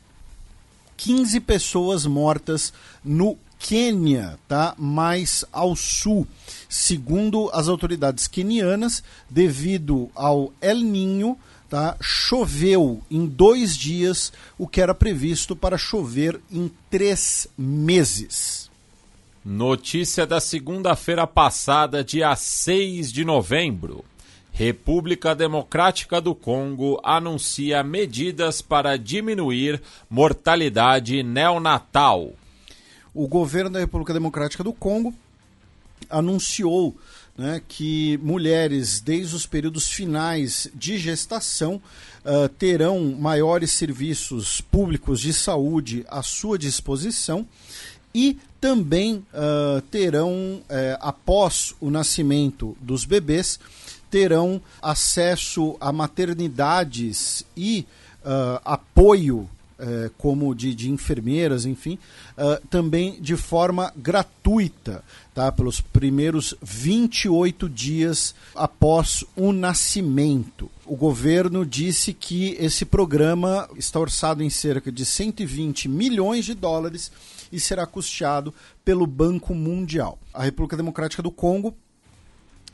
15 0.95 1.39
pessoas 1.39 2.05
mortas 2.05 2.71
no 3.03 3.35
Quênia, 3.57 4.39
tá? 4.47 4.73
mais 4.77 5.43
ao 5.51 5.75
sul, 5.75 6.25
segundo 6.69 7.49
as 7.51 7.67
autoridades 7.67 8.25
quenianas, 8.25 9.03
devido 9.29 10.09
ao 10.15 10.53
El 10.61 10.77
Ninho, 10.77 11.37
tá? 11.69 11.97
choveu 11.99 13.03
em 13.11 13.25
dois 13.25 13.75
dias 13.75 14.31
o 14.57 14.65
que 14.65 14.79
era 14.79 14.95
previsto 14.95 15.57
para 15.57 15.77
chover 15.77 16.39
em 16.49 16.71
três 16.89 17.47
meses. 17.57 18.68
Notícia 19.43 20.27
da 20.27 20.41
segunda-feira 20.41 21.25
passada, 21.25 22.03
dia 22.03 22.35
6 22.35 23.09
de 23.09 23.23
novembro. 23.23 24.03
República 24.51 25.33
Democrática 25.33 26.19
do 26.19 26.35
Congo 26.35 26.99
anuncia 27.01 27.81
medidas 27.81 28.61
para 28.61 28.97
diminuir 28.97 29.81
mortalidade 30.09 31.23
neonatal. 31.23 32.33
O 33.13 33.29
governo 33.29 33.69
da 33.69 33.79
República 33.79 34.11
Democrática 34.11 34.61
do 34.61 34.73
Congo 34.73 35.13
anunciou 36.09 36.97
né, 37.37 37.61
que 37.65 38.19
mulheres, 38.21 38.99
desde 38.99 39.33
os 39.37 39.45
períodos 39.45 39.89
finais 39.89 40.69
de 40.75 40.97
gestação, 40.97 41.81
uh, 42.25 42.49
terão 42.49 43.15
maiores 43.17 43.71
serviços 43.71 44.59
públicos 44.59 45.21
de 45.21 45.31
saúde 45.31 46.05
à 46.09 46.21
sua 46.21 46.59
disposição 46.59 47.47
e 48.13 48.37
também 48.59 49.23
uh, 49.33 49.81
terão, 49.89 50.31
uh, 50.31 50.63
após 50.99 51.75
o 51.79 51.89
nascimento 51.89 52.75
dos 52.81 53.05
bebês, 53.05 53.59
terão 54.09 54.61
acesso 54.81 55.77
a 55.79 55.91
maternidades 55.91 57.45
e 57.55 57.85
uh, 58.23 58.59
apoio 58.65 59.39
uh, 59.79 60.09
como 60.17 60.53
de, 60.53 60.73
de, 60.73 60.89
enfermeiras, 60.89 61.65
enfim, 61.65 61.97
uh, 62.37 62.67
também 62.69 63.21
de 63.21 63.35
forma 63.35 63.93
gratuita, 63.95 65.03
tá? 65.33 65.51
pelos 65.51 65.79
primeiros 65.79 66.55
28 66.61 67.69
dias 67.69 68.35
após 68.55 69.23
o 69.35 69.51
nascimento. 69.51 70.69
O 70.85 70.95
governo 70.95 71.65
disse 71.65 72.13
que 72.13 72.57
esse 72.59 72.83
programa 72.85 73.69
está 73.77 73.99
orçado 73.99 74.43
em 74.43 74.49
cerca 74.49 74.91
de 74.91 75.05
120 75.05 75.87
milhões 75.87 76.45
de 76.45 76.53
dólares 76.53 77.11
e 77.51 77.59
será 77.59 77.85
custeado 77.85 78.53
pelo 78.83 79.05
Banco 79.07 79.53
Mundial. 79.53 80.17
A 80.33 80.43
República 80.43 80.77
Democrática 80.77 81.21
do 81.23 81.31
Congo 81.31 81.75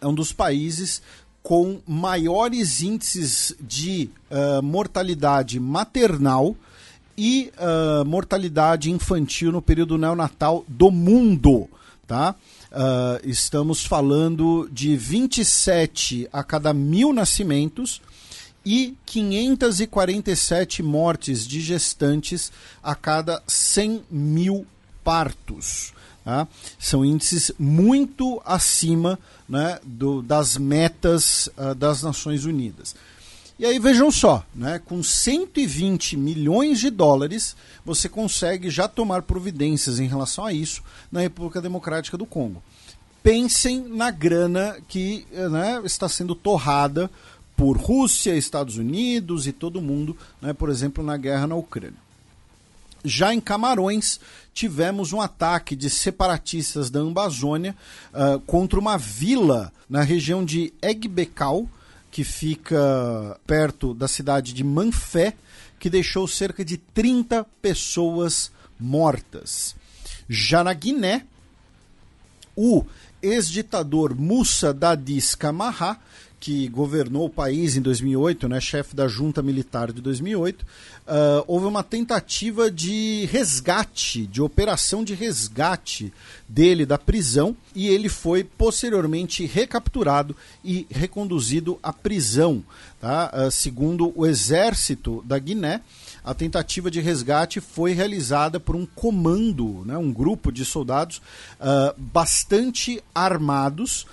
é 0.01 0.07
um 0.07 0.13
dos 0.13 0.31
países 0.33 1.01
com 1.41 1.79
maiores 1.87 2.81
índices 2.81 3.55
de 3.61 4.09
uh, 4.31 4.63
mortalidade 4.63 5.59
maternal 5.59 6.55
e 7.17 7.51
uh, 7.57 8.03
mortalidade 8.03 8.91
infantil 8.91 9.51
no 9.51 9.61
período 9.61 9.97
neonatal 9.97 10.65
do 10.67 10.89
mundo. 10.89 11.69
Tá? 12.07 12.35
Uh, 12.71 13.27
estamos 13.29 13.85
falando 13.85 14.67
de 14.71 14.97
27 14.97 16.27
a 16.33 16.43
cada 16.43 16.73
mil 16.73 17.13
nascimentos 17.13 18.01
e 18.65 18.97
547 19.05 20.81
mortes 20.81 21.47
de 21.47 21.61
gestantes 21.61 22.51
a 22.81 22.95
cada 22.95 23.43
100 23.47 24.03
mil 24.09 24.65
partos. 25.03 25.93
Tá? 26.23 26.47
São 26.79 27.05
índices 27.05 27.51
muito 27.59 28.41
acima 28.43 29.19
né, 29.47 29.79
do, 29.83 30.23
das 30.23 30.57
metas 30.57 31.47
uh, 31.55 31.75
das 31.75 32.01
Nações 32.01 32.45
Unidas. 32.45 32.95
E 33.57 33.65
aí 33.65 33.79
vejam 33.79 34.11
só, 34.11 34.43
né, 34.53 34.81
com 34.83 35.01
120 35.01 36.17
milhões 36.17 36.79
de 36.79 36.89
dólares, 36.89 37.55
você 37.85 38.09
consegue 38.09 38.69
já 38.69 38.87
tomar 38.87 39.21
providências 39.21 39.99
em 39.99 40.07
relação 40.07 40.43
a 40.43 40.51
isso 40.51 40.83
na 41.09 41.21
República 41.21 41.61
Democrática 41.61 42.17
do 42.17 42.25
Congo. 42.25 42.61
Pensem 43.23 43.87
na 43.87 44.11
grana 44.11 44.77
que 44.87 45.25
né, 45.31 45.81
está 45.85 46.09
sendo 46.09 46.35
torrada 46.35 47.09
por 47.55 47.77
Rússia, 47.77 48.35
Estados 48.35 48.77
Unidos 48.77 49.47
e 49.47 49.51
todo 49.51 49.81
mundo, 49.81 50.15
né, 50.41 50.53
por 50.53 50.69
exemplo, 50.69 51.03
na 51.03 51.17
guerra 51.17 51.47
na 51.47 51.55
Ucrânia. 51.55 52.05
Já 53.03 53.33
em 53.33 53.39
Camarões, 53.39 54.19
tivemos 54.53 55.13
um 55.13 55.21
ataque 55.21 55.75
de 55.75 55.89
separatistas 55.89 56.89
da 56.89 57.01
Amazônia 57.01 57.75
uh, 58.11 58.39
contra 58.41 58.79
uma 58.79 58.97
vila 58.97 59.71
na 59.87 60.01
região 60.01 60.43
de 60.43 60.73
Egbecal, 60.81 61.69
que 62.09 62.23
fica 62.23 63.39
perto 63.45 63.93
da 63.93 64.07
cidade 64.07 64.53
de 64.53 64.63
Manfé, 64.63 65.35
que 65.79 65.89
deixou 65.89 66.27
cerca 66.27 66.65
de 66.65 66.77
30 66.77 67.45
pessoas 67.61 68.51
mortas. 68.79 69.75
Já 70.27 70.63
na 70.63 70.73
Guiné, 70.73 71.25
o 72.55 72.85
ex-ditador 73.21 74.15
Moussa 74.15 74.73
Dadis 74.73 75.35
Camara 75.35 75.99
que 76.45 76.67
governou 76.67 77.25
o 77.25 77.29
país 77.29 77.75
em 77.75 77.81
2008, 77.81 78.47
né, 78.47 78.61
chefe 78.61 78.95
da 78.95 79.07
junta 79.07 79.41
militar 79.41 79.91
de 79.91 79.99
2008, 79.99 80.61
uh, 80.61 80.65
ah, 81.07 81.43
houve 81.47 81.65
uma 81.65 81.81
tentativa 81.81 82.69
de 82.69 83.27
resgate, 83.31 84.27
de 84.27 84.43
operação 84.43 85.03
de 85.03 85.15
resgate 85.15 86.13
dele 86.47 86.85
da 86.85 86.99
prisão 86.99 87.57
e 87.73 87.87
ele 87.87 88.09
foi 88.09 88.43
posteriormente 88.43 89.43
recapturado 89.47 90.35
e 90.63 90.85
reconduzido 90.91 91.79
à 91.81 91.91
prisão. 91.91 92.63
Tá? 93.01 93.31
Uh, 93.33 93.49
segundo 93.49 94.13
o 94.15 94.23
exército 94.23 95.23
da 95.25 95.39
Guiné, 95.39 95.81
a 96.23 96.35
tentativa 96.35 96.91
de 96.91 97.01
resgate 97.01 97.59
foi 97.59 97.93
realizada 97.93 98.59
por 98.59 98.75
um 98.75 98.85
comando, 98.85 99.81
né, 99.83 99.97
um 99.97 100.13
grupo 100.13 100.51
de 100.51 100.63
soldados 100.63 101.17
uh, 101.59 101.99
bastante 101.99 103.03
armados 103.15 104.05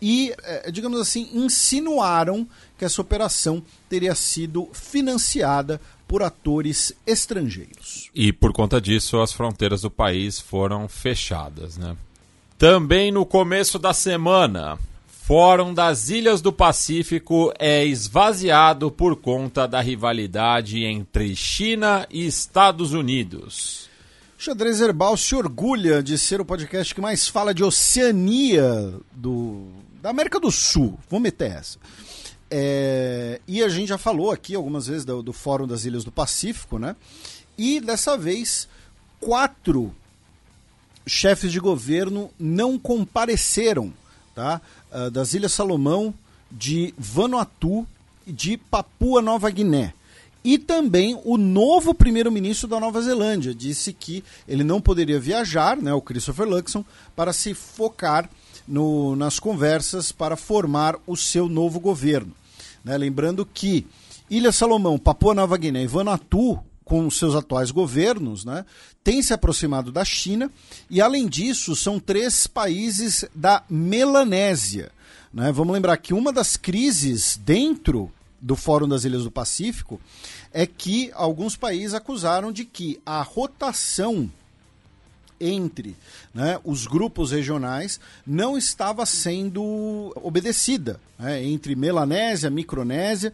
e, 0.00 0.34
é, 0.42 0.70
digamos 0.70 1.00
assim, 1.00 1.28
insinuaram 1.32 2.46
que 2.78 2.84
essa 2.84 3.00
operação 3.00 3.62
teria 3.88 4.14
sido 4.14 4.68
financiada 4.72 5.80
por 6.06 6.22
atores 6.22 6.92
estrangeiros. 7.06 8.10
E 8.14 8.32
por 8.32 8.52
conta 8.52 8.80
disso, 8.80 9.20
as 9.20 9.32
fronteiras 9.32 9.82
do 9.82 9.90
país 9.90 10.38
foram 10.38 10.88
fechadas. 10.88 11.76
Né? 11.76 11.96
Também 12.58 13.10
no 13.10 13.26
começo 13.26 13.78
da 13.78 13.92
semana, 13.92 14.78
Fórum 15.26 15.74
das 15.74 16.08
Ilhas 16.08 16.40
do 16.40 16.52
Pacífico 16.52 17.52
é 17.58 17.84
esvaziado 17.84 18.92
por 18.92 19.16
conta 19.16 19.66
da 19.66 19.80
rivalidade 19.80 20.84
entre 20.84 21.34
China 21.34 22.06
e 22.08 22.24
Estados 22.24 22.92
Unidos. 22.92 23.88
Xadrez 24.38 24.80
Herbal 24.80 25.16
se 25.16 25.34
orgulha 25.34 26.00
de 26.00 26.16
ser 26.16 26.40
o 26.40 26.44
podcast 26.44 26.94
que 26.94 27.00
mais 27.00 27.26
fala 27.26 27.52
de 27.52 27.64
Oceania 27.64 28.94
do 29.10 29.66
da 30.02 30.10
América 30.10 30.38
do 30.38 30.50
Sul, 30.50 30.98
vamos 31.08 31.24
meter 31.24 31.50
essa. 31.52 31.78
É, 32.50 33.40
e 33.46 33.62
a 33.62 33.68
gente 33.68 33.88
já 33.88 33.98
falou 33.98 34.30
aqui 34.30 34.54
algumas 34.54 34.86
vezes 34.86 35.04
do, 35.04 35.22
do, 35.22 35.32
Fórum 35.32 35.66
das 35.66 35.84
Ilhas 35.84 36.04
do 36.04 36.12
Pacífico, 36.12 36.78
né? 36.78 36.94
E 37.58 37.80
dessa 37.80 38.16
vez, 38.16 38.68
quatro 39.18 39.92
chefes 41.06 41.50
de 41.50 41.58
governo 41.58 42.30
não 42.38 42.78
compareceram, 42.78 43.92
tá? 44.34 44.60
Uh, 44.92 45.10
das 45.10 45.34
Ilhas 45.34 45.52
Salomão, 45.52 46.14
de 46.50 46.94
Vanuatu 46.96 47.86
e 48.26 48.32
de 48.32 48.56
Papua 48.56 49.20
Nova 49.20 49.50
Guiné. 49.50 49.92
E 50.44 50.58
também 50.58 51.20
o 51.24 51.36
novo 51.36 51.92
primeiro-ministro 51.92 52.68
da 52.68 52.78
Nova 52.78 53.02
Zelândia 53.02 53.52
disse 53.52 53.92
que 53.92 54.22
ele 54.46 54.62
não 54.62 54.80
poderia 54.80 55.18
viajar, 55.18 55.76
né, 55.76 55.92
o 55.92 56.00
Christopher 56.00 56.46
Luxon, 56.46 56.84
para 57.16 57.32
se 57.32 57.52
focar 57.52 58.30
no, 58.66 59.14
nas 59.16 59.38
conversas 59.38 60.12
para 60.12 60.36
formar 60.36 60.96
o 61.06 61.16
seu 61.16 61.48
novo 61.48 61.78
governo. 61.78 62.32
Né? 62.84 62.96
Lembrando 62.96 63.46
que 63.46 63.86
Ilha 64.28 64.52
Salomão, 64.52 64.98
Papua 64.98 65.34
Nova 65.34 65.56
Guiné 65.56 65.84
e 65.84 65.86
Vanuatu, 65.86 66.58
com 66.84 67.10
seus 67.10 67.34
atuais 67.34 67.70
governos, 67.70 68.44
né, 68.44 68.64
têm 69.02 69.20
se 69.20 69.32
aproximado 69.32 69.90
da 69.90 70.04
China 70.04 70.50
e, 70.88 71.00
além 71.00 71.26
disso, 71.26 71.74
são 71.74 71.98
três 71.98 72.46
países 72.46 73.24
da 73.34 73.64
Melanésia. 73.68 74.92
Né? 75.32 75.50
Vamos 75.50 75.74
lembrar 75.74 75.96
que 75.96 76.14
uma 76.14 76.32
das 76.32 76.56
crises 76.56 77.38
dentro 77.44 78.10
do 78.40 78.54
Fórum 78.54 78.86
das 78.88 79.04
Ilhas 79.04 79.24
do 79.24 79.30
Pacífico 79.30 80.00
é 80.52 80.64
que 80.64 81.10
alguns 81.14 81.56
países 81.56 81.94
acusaram 81.94 82.52
de 82.52 82.64
que 82.64 83.00
a 83.04 83.20
rotação 83.22 84.30
entre 85.40 85.96
né, 86.34 86.58
os 86.64 86.86
grupos 86.86 87.30
regionais 87.32 88.00
não 88.26 88.56
estava 88.56 89.04
sendo 89.06 90.12
obedecida 90.16 91.00
né, 91.18 91.42
entre 91.44 91.74
Melanésia, 91.74 92.50
Micronésia, 92.50 93.32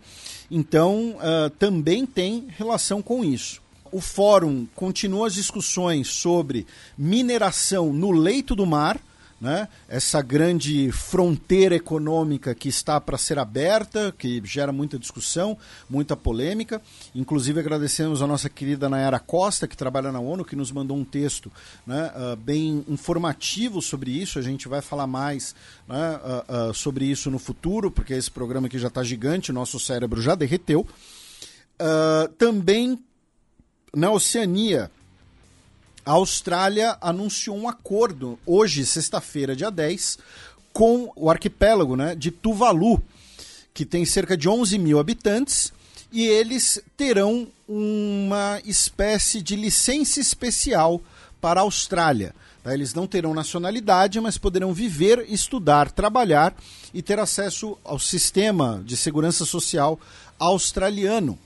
então 0.51 1.17
uh, 1.17 1.51
também 1.59 2.05
tem 2.07 2.47
relação 2.57 3.01
com 3.03 3.25
isso. 3.25 3.61
O 3.91 4.01
fórum 4.01 4.67
continua 4.75 5.27
as 5.27 5.35
discussões 5.35 6.09
sobre 6.09 6.67
mineração 6.97 7.93
no 7.93 8.11
leito 8.11 8.55
do 8.55 8.65
mar, 8.65 8.99
né? 9.43 9.67
essa 9.89 10.23
grande 10.23 10.93
fronteira 10.93 11.75
econômica 11.75 12.55
que 12.55 12.69
está 12.69 13.01
para 13.01 13.19
ser 13.19 13.41
aberta, 13.41 14.15
que 14.17 14.41
gera 14.45 14.71
muita 14.71 14.97
discussão, 14.97 15.59
muita 15.91 16.17
polêmica. 16.17 16.81
Inclusive 17.13 17.59
agradecemos 17.59 18.23
a 18.23 18.27
nossa 18.29 18.49
querida 18.49 18.89
Nayara 18.89 19.19
Costa, 19.19 19.67
que 19.67 19.77
trabalha 19.77 20.13
na 20.13 20.21
ONU, 20.21 20.45
que 20.45 20.55
nos 20.55 20.71
mandou 20.71 20.97
um 20.97 21.05
texto 21.05 21.51
né, 21.85 22.13
uh, 22.15 22.37
bem 22.37 22.85
informativo 22.87 23.83
sobre 23.83 24.13
isso. 24.13 24.39
A 24.39 24.43
gente 24.43 24.69
vai 24.69 24.81
falar 24.81 25.09
mais 25.09 25.57
né, 25.89 26.21
uh, 26.23 26.71
uh, 26.71 26.75
sobre 26.75 27.07
isso 27.07 27.29
no 27.29 27.41
futuro, 27.41 27.91
porque 27.91 28.15
esse 28.15 28.31
programa 28.31 28.69
aqui 28.69 28.79
já 28.79 28.87
está 28.87 29.03
gigante, 29.03 29.51
nosso 29.51 29.81
cérebro 29.81 30.23
já 30.23 30.37
derreteu. 30.37 30.87
também 32.39 32.97
na 33.93 34.13
Oceania, 34.13 34.89
a 36.05 36.13
Austrália 36.13 36.97
anunciou 37.01 37.57
um 37.57 37.69
acordo 37.69 38.39
hoje, 38.45 38.85
sexta-feira, 38.85 39.55
dia 39.55 39.71
10, 39.71 40.19
com 40.73 41.13
o 41.15 41.31
arquipélago 41.31 41.97
né, 41.97 42.15
de 42.15 42.31
Tuvalu, 42.31 43.03
que 43.73 43.85
tem 43.85 44.05
cerca 44.05 44.37
de 44.37 44.49
11 44.49 44.79
mil 44.79 44.99
habitantes, 44.99 45.73
e 46.11 46.27
eles 46.27 46.83
terão 46.97 47.49
uma 47.67 48.61
espécie 48.65 49.41
de 49.41 49.57
licença 49.57 50.21
especial 50.21 51.01
para 51.41 51.61
a 51.61 51.63
Austrália. 51.63 52.35
Tá? 52.63 52.75
Eles 52.75 52.93
não 52.95 53.07
terão 53.07 53.33
nacionalidade, 53.33 54.21
mas 54.21 54.37
poderão 54.37 54.75
viver, 54.75 55.25
estudar, 55.29 55.91
trabalhar 55.91 56.55
e 56.93 57.01
ter 57.01 57.19
acesso 57.19 57.79
ao 57.85 57.99
sistema 57.99 58.83
de 58.85 58.97
segurança 58.97 59.45
social 59.45 59.99
australiano. 60.39 61.39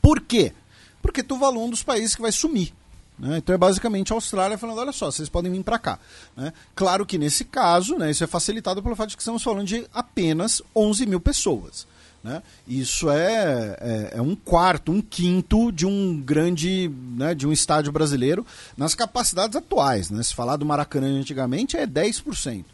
Por 0.00 0.20
quê? 0.20 0.52
Porque 1.00 1.22
Tuvalu 1.22 1.60
é 1.60 1.64
um 1.64 1.70
dos 1.70 1.82
países 1.82 2.16
que 2.16 2.22
vai 2.22 2.32
sumir. 2.32 2.72
Né? 3.18 3.38
Então 3.38 3.54
é 3.54 3.58
basicamente 3.58 4.12
a 4.12 4.16
Austrália 4.16 4.58
falando: 4.58 4.78
olha 4.78 4.92
só, 4.92 5.10
vocês 5.10 5.28
podem 5.28 5.52
vir 5.52 5.62
para 5.62 5.78
cá. 5.78 5.98
Né? 6.36 6.52
Claro 6.74 7.06
que 7.06 7.18
nesse 7.18 7.44
caso, 7.44 7.96
né, 7.96 8.10
isso 8.10 8.24
é 8.24 8.26
facilitado 8.26 8.82
pelo 8.82 8.96
fato 8.96 9.10
de 9.10 9.16
que 9.16 9.22
estamos 9.22 9.42
falando 9.42 9.66
de 9.66 9.86
apenas 9.92 10.62
11 10.74 11.06
mil 11.06 11.20
pessoas. 11.20 11.86
Né? 12.22 12.40
Isso 12.68 13.10
é, 13.10 13.76
é, 13.80 14.10
é, 14.14 14.22
um 14.22 14.36
quarto, 14.36 14.92
um 14.92 15.02
quinto 15.02 15.72
de 15.72 15.84
um 15.84 16.20
grande, 16.20 16.88
né, 17.16 17.34
de 17.34 17.46
um 17.46 17.52
estádio 17.52 17.90
brasileiro 17.90 18.46
nas 18.76 18.94
capacidades 18.94 19.56
atuais. 19.56 20.08
Né? 20.08 20.22
Se 20.22 20.34
falar 20.34 20.56
do 20.56 20.64
Maracanã 20.64 21.08
antigamente 21.08 21.76
é 21.76 21.86
10%. 21.86 22.64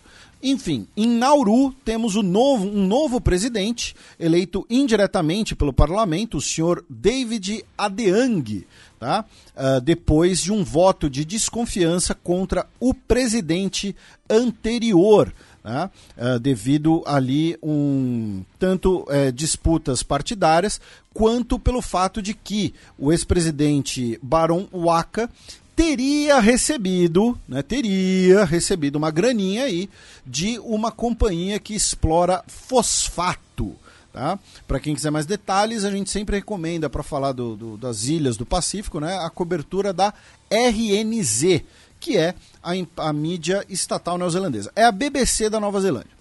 Enfim, 0.40 0.86
em 0.96 1.08
Nauru 1.08 1.72
temos 1.84 2.14
novo, 2.14 2.64
um 2.64 2.86
novo 2.86 3.20
presidente, 3.20 3.96
eleito 4.20 4.64
indiretamente 4.70 5.56
pelo 5.56 5.72
parlamento, 5.72 6.36
o 6.36 6.40
senhor 6.40 6.84
David 6.88 7.64
Adeang, 7.76 8.64
tá? 8.98 9.24
Uh, 9.56 9.80
depois 9.80 10.40
de 10.40 10.52
um 10.52 10.64
voto 10.64 11.08
de 11.08 11.24
desconfiança 11.24 12.14
contra 12.14 12.66
o 12.80 12.92
presidente 12.92 13.94
anterior. 14.28 15.32
Tá? 15.62 15.90
Uh, 16.16 16.38
devido 16.38 17.02
ali 17.06 17.58
um 17.62 18.42
tanto 18.58 19.00
uh, 19.02 19.32
disputas 19.32 20.02
partidárias 20.02 20.80
quanto 21.12 21.58
pelo 21.58 21.82
fato 21.82 22.22
de 22.22 22.32
que 22.32 22.72
o 22.98 23.12
ex-presidente 23.12 24.18
Baron 24.22 24.66
Waka 24.72 25.28
teria 25.74 26.40
recebido, 26.40 27.38
né, 27.46 27.62
teria 27.62 28.44
recebido 28.44 28.96
uma 28.96 29.10
graninha 29.10 29.64
aí 29.64 29.88
de 30.26 30.58
uma 30.60 30.90
companhia 30.90 31.58
que 31.60 31.74
explora 31.74 32.42
fosfato. 32.46 33.76
Tá? 34.12 34.38
Para 34.66 34.80
quem 34.80 34.94
quiser 34.94 35.10
mais 35.10 35.26
detalhes, 35.26 35.84
a 35.84 35.90
gente 35.90 36.10
sempre 36.10 36.36
recomenda 36.36 36.88
para 36.88 37.02
falar 37.02 37.32
do, 37.32 37.54
do, 37.54 37.76
das 37.76 38.04
ilhas 38.04 38.36
do 38.36 38.46
Pacífico, 38.46 38.98
né, 38.98 39.18
a 39.18 39.28
cobertura 39.28 39.92
da 39.92 40.12
RNZ, 40.50 41.62
que 42.00 42.16
é 42.16 42.34
a, 42.62 42.72
a 43.08 43.12
mídia 43.12 43.64
estatal 43.68 44.16
neozelandesa. 44.16 44.72
É 44.74 44.84
a 44.84 44.92
BBC 44.92 45.50
da 45.50 45.60
Nova 45.60 45.80
Zelândia. 45.80 46.18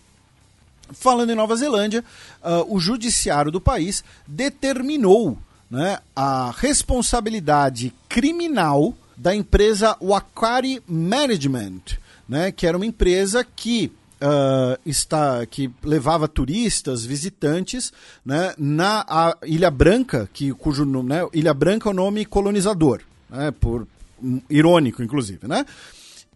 Falando 0.92 1.32
em 1.32 1.36
Nova 1.36 1.56
Zelândia, 1.56 2.04
uh, 2.42 2.74
o 2.74 2.80
judiciário 2.80 3.52
do 3.52 3.60
país 3.60 4.04
determinou 4.26 5.38
né, 5.70 6.00
a 6.16 6.54
responsabilidade 6.58 7.94
criminal 8.08 8.94
da 9.16 9.36
empresa 9.36 9.98
Wakari 10.02 10.82
Management, 10.88 11.98
né, 12.28 12.52
que 12.52 12.66
era 12.68 12.78
uma 12.78 12.86
empresa 12.86 13.44
que 13.44 13.92
uh, 14.22 14.80
está 14.86 15.46
que 15.46 15.70
levava 15.84 16.28
turistas, 16.28 17.06
visitantes, 17.06 17.92
né, 18.26 18.54
na 18.58 19.36
Ilha 19.44 19.72
Branca, 19.72 20.30
que 20.34 20.54
cujo 20.54 20.86
né, 21.04 21.28
Ilha 21.34 21.54
Branca 21.54 21.90
é 21.90 21.92
o 21.92 21.96
nome 21.96 22.26
colonizador, 22.26 23.02
né, 23.30 23.52
por 23.52 23.88
um, 24.22 24.42
irônico 24.50 25.04
inclusive, 25.04 25.48
né? 25.48 25.66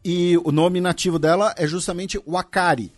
E 0.03 0.35
o 0.43 0.51
nome 0.51 0.81
nativo 0.81 1.19
dela 1.19 1.53
é 1.57 1.67
justamente 1.67 2.19
Wakari 2.27 2.91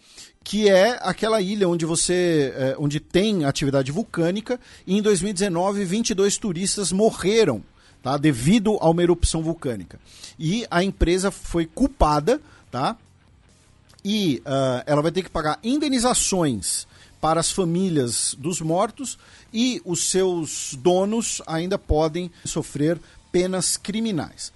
que 0.45 0.69
é 0.69 0.99
aquela 1.01 1.41
ilha 1.41 1.69
onde 1.69 1.85
você 1.85 2.53
é, 2.55 2.75
onde 2.77 2.99
tem 2.99 3.45
atividade 3.45 3.93
vulcânica 3.93 4.59
e 4.85 4.97
em 4.97 5.01
2019 5.01 5.85
22 5.85 6.37
turistas 6.37 6.91
morreram 6.91 7.63
tá? 8.03 8.17
devido 8.17 8.77
a 8.81 8.89
uma 8.89 9.01
erupção 9.01 9.41
vulcânica. 9.41 9.99
E 10.37 10.67
a 10.69 10.83
empresa 10.83 11.31
foi 11.31 11.65
culpada, 11.65 12.41
tá? 12.69 12.97
E 14.03 14.41
uh, 14.45 14.83
ela 14.85 15.01
vai 15.01 15.11
ter 15.11 15.23
que 15.23 15.29
pagar 15.29 15.59
indenizações 15.63 16.87
para 17.21 17.39
as 17.39 17.51
famílias 17.51 18.35
dos 18.37 18.59
mortos 18.59 19.17
e 19.53 19.81
os 19.85 20.09
seus 20.09 20.75
donos 20.77 21.41
ainda 21.47 21.77
podem 21.77 22.29
sofrer 22.43 22.99
penas 23.31 23.77
criminais. 23.77 24.51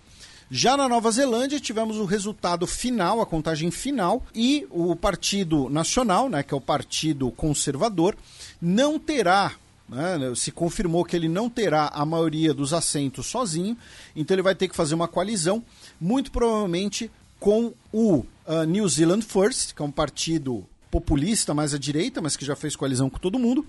Já 0.51 0.75
na 0.77 0.87
Nova 0.87 1.11
Zelândia 1.11 1.59
tivemos 1.59 1.97
o 1.97 2.05
resultado 2.05 2.65
final, 2.67 3.21
a 3.21 3.25
contagem 3.25 3.69
final, 3.71 4.23
e 4.33 4.65
o 4.69 4.95
Partido 4.95 5.69
Nacional, 5.69 6.29
né, 6.29 6.41
que 6.41 6.53
é 6.53 6.57
o 6.57 6.61
Partido 6.61 7.29
Conservador, 7.31 8.15
não 8.61 8.97
terá 8.97 9.55
né? 9.89 10.17
Se 10.35 10.51
confirmou 10.51 11.05
que 11.05 11.15
ele 11.15 11.29
não 11.29 11.49
terá 11.49 11.89
a 11.93 12.05
maioria 12.05 12.53
dos 12.53 12.73
assentos 12.73 13.27
sozinho, 13.27 13.77
então 14.15 14.35
ele 14.35 14.41
vai 14.41 14.53
ter 14.53 14.67
que 14.67 14.75
fazer 14.75 14.93
uma 14.93 15.07
coalizão, 15.07 15.63
muito 15.99 16.29
provavelmente 16.29 17.09
com 17.39 17.73
o 17.91 18.25
uh, 18.45 18.63
New 18.67 18.87
Zealand 18.87 19.21
First, 19.21 19.73
que 19.73 19.81
é 19.81 19.85
um 19.85 19.91
partido 19.91 20.65
populista 20.89 21.53
mais 21.53 21.73
à 21.73 21.77
direita, 21.77 22.21
mas 22.21 22.35
que 22.35 22.45
já 22.45 22.55
fez 22.55 22.75
coalizão 22.75 23.09
com 23.09 23.17
todo 23.17 23.37
mundo, 23.39 23.65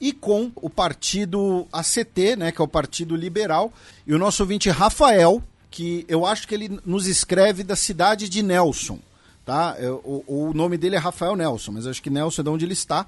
e 0.00 0.12
com 0.12 0.50
o 0.56 0.68
partido 0.68 1.66
ACT, 1.72 2.36
né, 2.36 2.52
que 2.52 2.60
é 2.60 2.64
o 2.64 2.68
Partido 2.68 3.16
Liberal, 3.16 3.72
e 4.06 4.12
o 4.12 4.18
nosso 4.18 4.42
ouvinte 4.42 4.68
Rafael, 4.68 5.42
que 5.70 6.04
eu 6.08 6.26
acho 6.26 6.46
que 6.46 6.54
ele 6.54 6.80
nos 6.84 7.06
escreve 7.06 7.62
da 7.62 7.76
cidade 7.76 8.28
de 8.28 8.42
Nelson, 8.42 8.98
tá? 9.44 9.76
O, 10.04 10.48
o 10.48 10.54
nome 10.54 10.76
dele 10.76 10.96
é 10.96 10.98
Rafael 10.98 11.36
Nelson, 11.36 11.72
mas 11.72 11.86
acho 11.86 12.02
que 12.02 12.10
Nelson 12.10 12.42
é 12.42 12.44
de 12.44 12.50
onde 12.50 12.64
ele 12.64 12.72
está. 12.72 13.06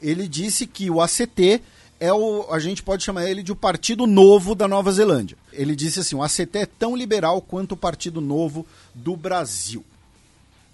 Ele 0.00 0.26
disse 0.28 0.66
que 0.66 0.90
o 0.90 1.00
ACT 1.00 1.62
é 1.98 2.12
o, 2.12 2.46
a 2.50 2.58
gente 2.58 2.82
pode 2.82 3.02
chamar 3.02 3.28
ele 3.28 3.42
de 3.42 3.52
o 3.52 3.56
Partido 3.56 4.06
Novo 4.06 4.54
da 4.54 4.68
Nova 4.68 4.92
Zelândia. 4.92 5.36
Ele 5.52 5.74
disse 5.74 6.00
assim: 6.00 6.16
o 6.16 6.22
ACT 6.22 6.58
é 6.58 6.66
tão 6.66 6.96
liberal 6.96 7.40
quanto 7.40 7.72
o 7.72 7.76
Partido 7.76 8.20
Novo 8.20 8.66
do 8.94 9.16
Brasil. 9.16 9.84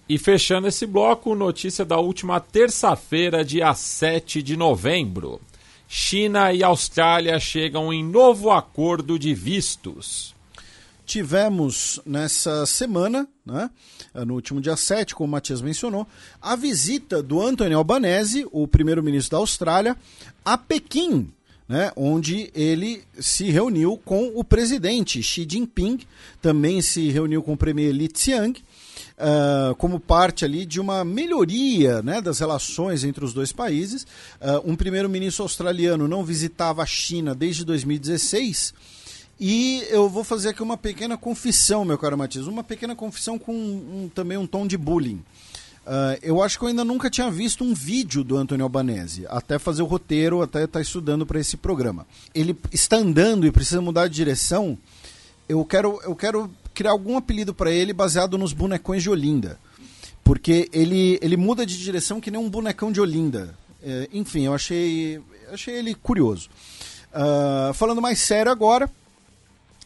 E 0.07 0.17
fechando 0.17 0.67
esse 0.67 0.85
bloco, 0.85 1.33
notícia 1.33 1.85
da 1.85 1.97
última 1.97 2.39
terça-feira, 2.39 3.43
dia 3.43 3.73
7 3.73 4.43
de 4.43 4.57
novembro. 4.57 5.39
China 5.87 6.51
e 6.51 6.63
Austrália 6.63 7.39
chegam 7.39 7.93
em 7.93 8.03
novo 8.03 8.51
acordo 8.51 9.17
de 9.17 9.33
vistos 9.33 10.32
tivemos 11.05 11.99
nessa 12.05 12.65
semana, 12.65 13.27
né, 13.45 13.69
no 14.25 14.35
último 14.35 14.61
dia 14.61 14.75
7, 14.75 15.15
como 15.15 15.27
o 15.27 15.31
Matias 15.31 15.61
mencionou, 15.61 16.07
a 16.41 16.55
visita 16.55 17.21
do 17.21 17.41
Anthony 17.41 17.73
Albanese, 17.73 18.47
o 18.51 18.67
primeiro-ministro 18.67 19.31
da 19.31 19.37
Austrália, 19.37 19.97
a 20.43 20.57
Pequim, 20.57 21.29
né, 21.67 21.91
onde 21.95 22.51
ele 22.53 23.03
se 23.19 23.49
reuniu 23.49 23.99
com 24.03 24.31
o 24.35 24.43
presidente 24.43 25.21
Xi 25.23 25.47
Jinping, 25.49 25.99
também 26.41 26.81
se 26.81 27.09
reuniu 27.09 27.41
com 27.41 27.53
o 27.53 27.57
premier 27.57 27.91
Li 27.91 28.07
Qiang, 28.07 28.61
Uh, 29.13 29.75
como 29.75 29.99
parte 29.99 30.43
ali 30.43 30.65
de 30.65 30.81
uma 30.81 31.05
melhoria 31.05 32.01
né, 32.01 32.19
das 32.19 32.39
relações 32.39 33.03
entre 33.03 33.23
os 33.23 33.31
dois 33.31 33.51
países. 33.51 34.07
Uh, 34.41 34.71
um 34.71 34.75
primeiro-ministro 34.75 35.43
australiano 35.43 36.07
não 36.07 36.25
visitava 36.25 36.81
a 36.81 36.85
China 36.85 37.35
desde 37.35 37.63
2016 37.63 38.73
e 39.45 39.85
eu 39.89 40.07
vou 40.07 40.23
fazer 40.23 40.47
aqui 40.47 40.63
uma 40.63 40.77
pequena 40.77 41.17
confissão, 41.17 41.83
meu 41.83 41.97
caro 41.97 42.17
Matias, 42.17 42.47
uma 42.47 42.63
pequena 42.63 42.95
confissão 42.95 43.37
com 43.37 43.53
um, 43.53 44.09
também 44.15 44.37
um 44.37 44.47
tom 44.47 44.65
de 44.65 44.77
bullying. 44.77 45.21
Uh, 45.85 46.15
eu 46.21 46.41
acho 46.41 46.57
que 46.57 46.63
eu 46.63 46.69
ainda 46.69 46.85
nunca 46.85 47.09
tinha 47.09 47.29
visto 47.29 47.61
um 47.61 47.73
vídeo 47.73 48.23
do 48.23 48.37
Antônio 48.37 48.63
Albanese, 48.63 49.27
até 49.27 49.59
fazer 49.59 49.81
o 49.81 49.85
roteiro, 49.85 50.41
até 50.41 50.59
estar 50.59 50.79
tá 50.79 50.81
estudando 50.81 51.25
para 51.25 51.41
esse 51.41 51.57
programa. 51.57 52.07
Ele 52.33 52.57
está 52.71 52.95
andando 52.95 53.45
e 53.45 53.51
precisa 53.51 53.81
mudar 53.81 54.07
de 54.07 54.15
direção. 54.15 54.77
Eu 55.49 55.65
quero, 55.65 55.99
eu 56.05 56.15
quero 56.15 56.49
criar 56.73 56.91
algum 56.91 57.17
apelido 57.17 57.53
para 57.53 57.69
ele 57.69 57.91
baseado 57.91 58.37
nos 58.37 58.53
bonecões 58.53 59.03
de 59.03 59.09
Olinda. 59.09 59.59
Porque 60.23 60.69
ele, 60.71 61.19
ele 61.21 61.35
muda 61.35 61.65
de 61.65 61.77
direção 61.77 62.21
que 62.21 62.31
nem 62.31 62.39
um 62.39 62.49
bonecão 62.49 62.93
de 62.93 63.01
Olinda. 63.01 63.53
É, 63.83 64.07
enfim, 64.13 64.45
eu 64.45 64.53
achei, 64.53 65.19
achei 65.51 65.75
ele 65.75 65.93
curioso. 65.95 66.49
Uh, 67.11 67.73
falando 67.73 68.01
mais 68.01 68.19
sério 68.19 68.49
agora, 68.49 68.89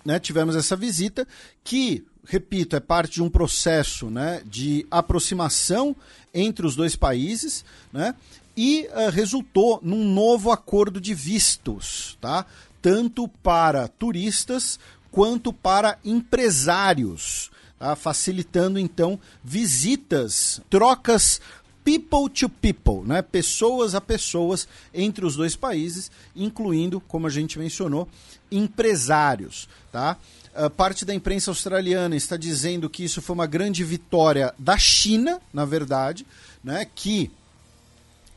né, 0.07 0.19
tivemos 0.19 0.55
essa 0.55 0.73
visita 0.73 1.27
que, 1.65 2.01
repito, 2.23 2.77
é 2.77 2.79
parte 2.79 3.15
de 3.15 3.21
um 3.21 3.29
processo 3.29 4.09
né, 4.09 4.41
de 4.45 4.87
aproximação 4.89 5.93
entre 6.33 6.65
os 6.65 6.77
dois 6.77 6.95
países, 6.95 7.65
né, 7.91 8.15
e 8.55 8.87
uh, 8.87 9.11
resultou 9.11 9.81
num 9.83 10.05
novo 10.05 10.49
acordo 10.49 11.01
de 11.01 11.13
vistos, 11.13 12.17
tá? 12.21 12.45
tanto 12.81 13.27
para 13.27 13.89
turistas 13.89 14.79
quanto 15.11 15.51
para 15.51 15.99
empresários, 16.05 17.51
tá? 17.77 17.93
facilitando 17.93 18.79
então 18.79 19.19
visitas, 19.43 20.61
trocas 20.69 21.41
people 21.83 22.29
to 22.29 22.49
people, 22.49 23.01
né? 23.05 23.21
pessoas 23.21 23.93
a 23.93 24.01
pessoas 24.01 24.67
entre 24.93 25.25
os 25.25 25.35
dois 25.35 25.55
países, 25.55 26.09
incluindo, 26.35 26.99
como 27.01 27.27
a 27.27 27.29
gente 27.29 27.59
mencionou, 27.59 28.07
empresários. 28.51 29.67
Tá? 29.91 30.17
Uh, 30.55 30.69
parte 30.69 31.05
da 31.05 31.13
imprensa 31.13 31.51
australiana 31.51 32.15
está 32.15 32.37
dizendo 32.37 32.89
que 32.89 33.03
isso 33.03 33.21
foi 33.21 33.33
uma 33.33 33.47
grande 33.47 33.83
vitória 33.83 34.53
da 34.57 34.77
China, 34.77 35.39
na 35.53 35.65
verdade, 35.65 36.25
né? 36.63 36.85
que 36.95 37.31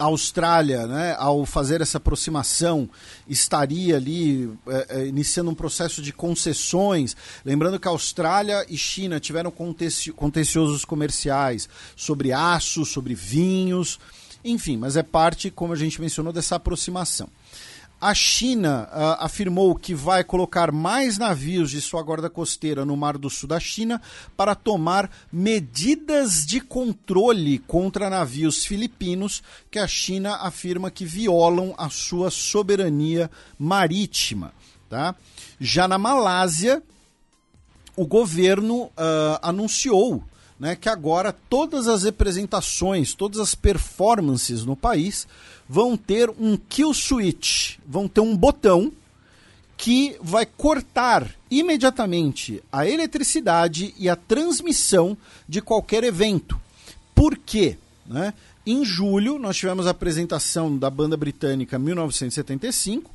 a 0.00 0.05
Austrália, 0.05 0.86
né, 0.86 1.14
ao 1.18 1.44
fazer 1.44 1.82
essa 1.82 1.98
aproximação, 1.98 2.89
estaria 3.28 3.97
ali 3.97 4.50
é, 4.66 4.86
é, 4.89 5.06
iniciando 5.06 5.50
um 5.50 5.55
processo 5.55 6.00
de 6.00 6.10
concessões. 6.10 7.14
Lembrando 7.44 7.78
que 7.78 7.86
a 7.86 7.90
Austrália 7.90 8.64
e 8.66 8.78
China 8.78 9.20
tiveram 9.20 9.50
contenciosos 9.50 10.86
comerciais 10.86 11.68
sobre 11.94 12.32
aço, 12.32 12.86
sobre 12.86 13.14
vinhos, 13.14 14.00
enfim, 14.42 14.78
mas 14.78 14.97
é 14.97 15.02
parte, 15.02 15.50
como 15.50 15.74
a 15.74 15.76
gente 15.76 16.00
mencionou, 16.00 16.32
dessa 16.32 16.56
aproximação. 16.56 17.28
A 18.00 18.14
China 18.14 18.88
uh, 18.90 19.22
afirmou 19.24 19.74
que 19.74 19.94
vai 19.94 20.24
colocar 20.24 20.72
mais 20.72 21.18
navios 21.18 21.70
de 21.70 21.82
sua 21.82 22.02
guarda 22.02 22.30
costeira 22.30 22.82
no 22.82 22.96
Mar 22.96 23.18
do 23.18 23.28
Sul 23.28 23.46
da 23.46 23.60
China 23.60 24.00
para 24.34 24.54
tomar 24.54 25.10
medidas 25.30 26.46
de 26.46 26.62
controle 26.62 27.58
contra 27.58 28.08
navios 28.08 28.64
filipinos 28.64 29.42
que 29.70 29.78
a 29.78 29.86
China 29.86 30.36
afirma 30.36 30.90
que 30.90 31.04
violam 31.04 31.74
a 31.76 31.90
sua 31.90 32.30
soberania 32.30 33.30
marítima. 33.58 34.54
Tá? 34.88 35.14
Já 35.60 35.86
na 35.86 35.98
Malásia, 35.98 36.82
o 37.94 38.06
governo 38.06 38.84
uh, 38.84 38.90
anunciou 39.42 40.24
né, 40.60 40.76
que 40.76 40.90
agora 40.90 41.34
todas 41.48 41.88
as 41.88 42.02
representações, 42.02 43.14
todas 43.14 43.40
as 43.40 43.54
performances 43.54 44.64
no 44.64 44.76
país 44.76 45.26
vão 45.70 45.97
ter 45.97 46.28
um 46.31 46.57
kill 46.57 46.92
switch, 46.92 47.76
vão 47.86 48.08
ter 48.08 48.20
um 48.20 48.36
botão 48.36 48.90
que 49.76 50.16
vai 50.20 50.44
cortar 50.44 51.32
imediatamente 51.49 52.60
a 52.73 52.89
eletricidade 52.89 53.94
e 53.97 54.08
a 54.08 54.16
transmissão 54.16 55.16
de 55.49 55.62
qualquer 55.62 56.02
evento. 56.02 56.60
Por 57.15 57.39
quê? 57.39 57.78
Né? 58.05 58.34
Em 58.66 58.84
julho, 58.84 59.39
nós 59.39 59.57
tivemos 59.57 59.86
a 59.86 59.90
apresentação 59.90 60.76
da 60.76 60.90
banda 60.90 61.16
britânica 61.16 61.78
1975, 61.78 63.08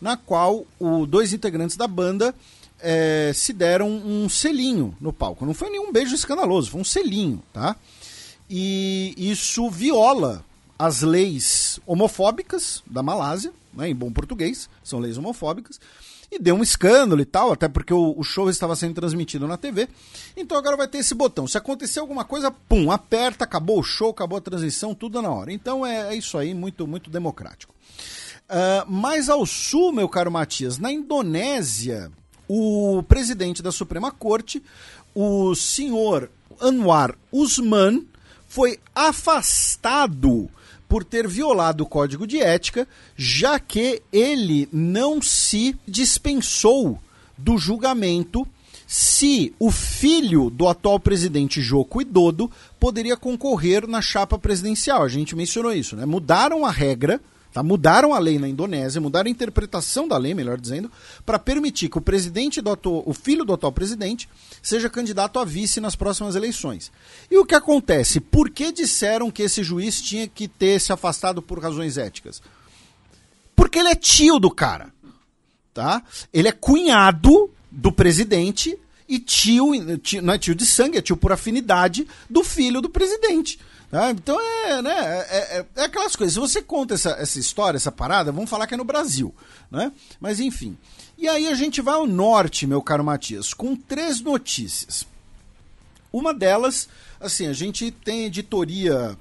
na 0.00 0.16
qual 0.16 0.64
os 0.78 1.08
dois 1.08 1.32
integrantes 1.32 1.76
da 1.76 1.88
banda 1.88 2.32
é, 2.78 3.32
se 3.34 3.52
deram 3.52 3.90
um 3.90 4.28
selinho 4.28 4.96
no 5.00 5.12
palco. 5.12 5.44
Não 5.44 5.54
foi 5.54 5.70
nenhum 5.70 5.90
beijo 5.90 6.14
escandaloso, 6.14 6.70
foi 6.70 6.80
um 6.80 6.84
selinho, 6.84 7.42
tá? 7.52 7.74
E 8.48 9.12
isso 9.18 9.68
viola 9.68 10.44
as 10.78 11.02
leis 11.02 11.80
homofóbicas 11.86 12.82
da 12.86 13.02
Malásia, 13.02 13.52
né, 13.72 13.88
em 13.88 13.94
bom 13.94 14.10
português, 14.10 14.68
são 14.82 14.98
leis 14.98 15.16
homofóbicas, 15.16 15.80
e 16.30 16.38
deu 16.38 16.56
um 16.56 16.62
escândalo 16.62 17.20
e 17.20 17.24
tal, 17.24 17.52
até 17.52 17.68
porque 17.68 17.94
o, 17.94 18.14
o, 18.16 18.24
show 18.24 18.50
estava 18.50 18.74
sendo 18.74 18.94
transmitido 18.94 19.46
na 19.46 19.56
TV. 19.56 19.88
Então 20.36 20.58
agora 20.58 20.76
vai 20.76 20.88
ter 20.88 20.98
esse 20.98 21.14
botão. 21.14 21.46
Se 21.46 21.56
acontecer 21.56 22.00
alguma 22.00 22.24
coisa, 22.24 22.50
pum, 22.50 22.90
aperta, 22.90 23.44
acabou 23.44 23.78
o 23.78 23.82
show, 23.82 24.10
acabou 24.10 24.38
a 24.38 24.40
transmissão, 24.40 24.94
tudo 24.94 25.22
na 25.22 25.30
hora. 25.30 25.52
Então 25.52 25.86
é, 25.86 26.12
é 26.12 26.16
isso 26.16 26.36
aí, 26.36 26.52
muito, 26.52 26.86
muito 26.86 27.10
democrático. 27.10 27.74
Uh, 28.48 28.90
mais 28.90 29.28
ao 29.28 29.46
sul, 29.46 29.92
meu 29.92 30.08
caro 30.08 30.30
Matias, 30.30 30.78
na 30.78 30.92
Indonésia, 30.92 32.10
o 32.48 33.02
presidente 33.04 33.62
da 33.62 33.72
Suprema 33.72 34.10
Corte, 34.10 34.62
o 35.14 35.54
senhor 35.54 36.30
Anwar 36.60 37.16
Usman, 37.32 38.06
foi 38.48 38.78
afastado 38.94 40.48
por 40.88 41.04
ter 41.04 41.26
violado 41.26 41.84
o 41.84 41.86
código 41.86 42.26
de 42.26 42.40
ética, 42.40 42.86
já 43.16 43.58
que 43.58 44.02
ele 44.12 44.68
não 44.72 45.20
se 45.20 45.76
dispensou 45.86 46.98
do 47.36 47.58
julgamento 47.58 48.46
se 48.86 49.52
o 49.58 49.70
filho 49.70 50.48
do 50.48 50.68
atual 50.68 51.00
presidente 51.00 51.60
Joko 51.60 51.98
Widodo 51.98 52.50
poderia 52.78 53.16
concorrer 53.16 53.86
na 53.86 54.00
chapa 54.00 54.38
presidencial. 54.38 55.02
A 55.02 55.08
gente 55.08 55.34
mencionou 55.34 55.72
isso, 55.72 55.96
né? 55.96 56.06
Mudaram 56.06 56.64
a 56.64 56.70
regra 56.70 57.20
Tá? 57.56 57.62
Mudaram 57.62 58.12
a 58.12 58.18
lei 58.18 58.38
na 58.38 58.46
Indonésia, 58.46 59.00
mudaram 59.00 59.28
a 59.28 59.30
interpretação 59.30 60.06
da 60.06 60.18
lei, 60.18 60.34
melhor 60.34 60.60
dizendo, 60.60 60.92
para 61.24 61.38
permitir 61.38 61.88
que 61.88 61.96
o 61.96 62.02
presidente 62.02 62.60
do 62.60 62.70
atual, 62.70 63.02
o 63.06 63.14
filho 63.14 63.46
do 63.46 63.54
atual 63.54 63.72
presidente 63.72 64.28
seja 64.62 64.90
candidato 64.90 65.38
a 65.38 65.44
vice 65.46 65.80
nas 65.80 65.96
próximas 65.96 66.36
eleições. 66.36 66.92
E 67.30 67.38
o 67.38 67.46
que 67.46 67.54
acontece? 67.54 68.20
Por 68.20 68.50
que 68.50 68.70
disseram 68.70 69.30
que 69.30 69.42
esse 69.42 69.64
juiz 69.64 70.02
tinha 70.02 70.28
que 70.28 70.46
ter 70.46 70.78
se 70.78 70.92
afastado 70.92 71.40
por 71.40 71.58
razões 71.58 71.96
éticas? 71.96 72.42
Porque 73.54 73.78
ele 73.78 73.88
é 73.88 73.94
tio 73.94 74.38
do 74.38 74.50
cara. 74.50 74.92
Tá? 75.72 76.02
Ele 76.34 76.48
é 76.48 76.52
cunhado 76.52 77.48
do 77.70 77.90
presidente 77.90 78.78
e 79.08 79.18
tio, 79.18 79.72
tio, 80.02 80.20
não 80.20 80.34
é 80.34 80.38
tio 80.38 80.54
de 80.54 80.66
sangue, 80.66 80.98
é 80.98 81.00
tio 81.00 81.16
por 81.16 81.32
afinidade 81.32 82.06
do 82.28 82.44
filho 82.44 82.82
do 82.82 82.90
presidente. 82.90 83.58
Ah, 83.92 84.10
então 84.10 84.38
é, 84.40 84.82
né, 84.82 85.26
é, 85.30 85.58
é, 85.58 85.66
é, 85.76 85.84
aquelas 85.84 86.16
coisas. 86.16 86.34
Se 86.34 86.40
você 86.40 86.60
conta 86.60 86.94
essa, 86.94 87.10
essa 87.10 87.38
história, 87.38 87.76
essa 87.76 87.92
parada, 87.92 88.32
vamos 88.32 88.50
falar 88.50 88.66
que 88.66 88.74
é 88.74 88.76
no 88.76 88.84
Brasil. 88.84 89.34
Né? 89.70 89.92
Mas 90.20 90.40
enfim. 90.40 90.76
E 91.16 91.28
aí 91.28 91.48
a 91.48 91.54
gente 91.54 91.80
vai 91.80 91.94
ao 91.94 92.06
norte, 92.06 92.66
meu 92.66 92.82
caro 92.82 93.04
Matias, 93.04 93.54
com 93.54 93.74
três 93.74 94.20
notícias. 94.20 95.06
Uma 96.12 96.34
delas, 96.34 96.88
assim, 97.20 97.46
a 97.46 97.52
gente 97.52 97.90
tem 97.90 98.26
editoria 98.26 99.16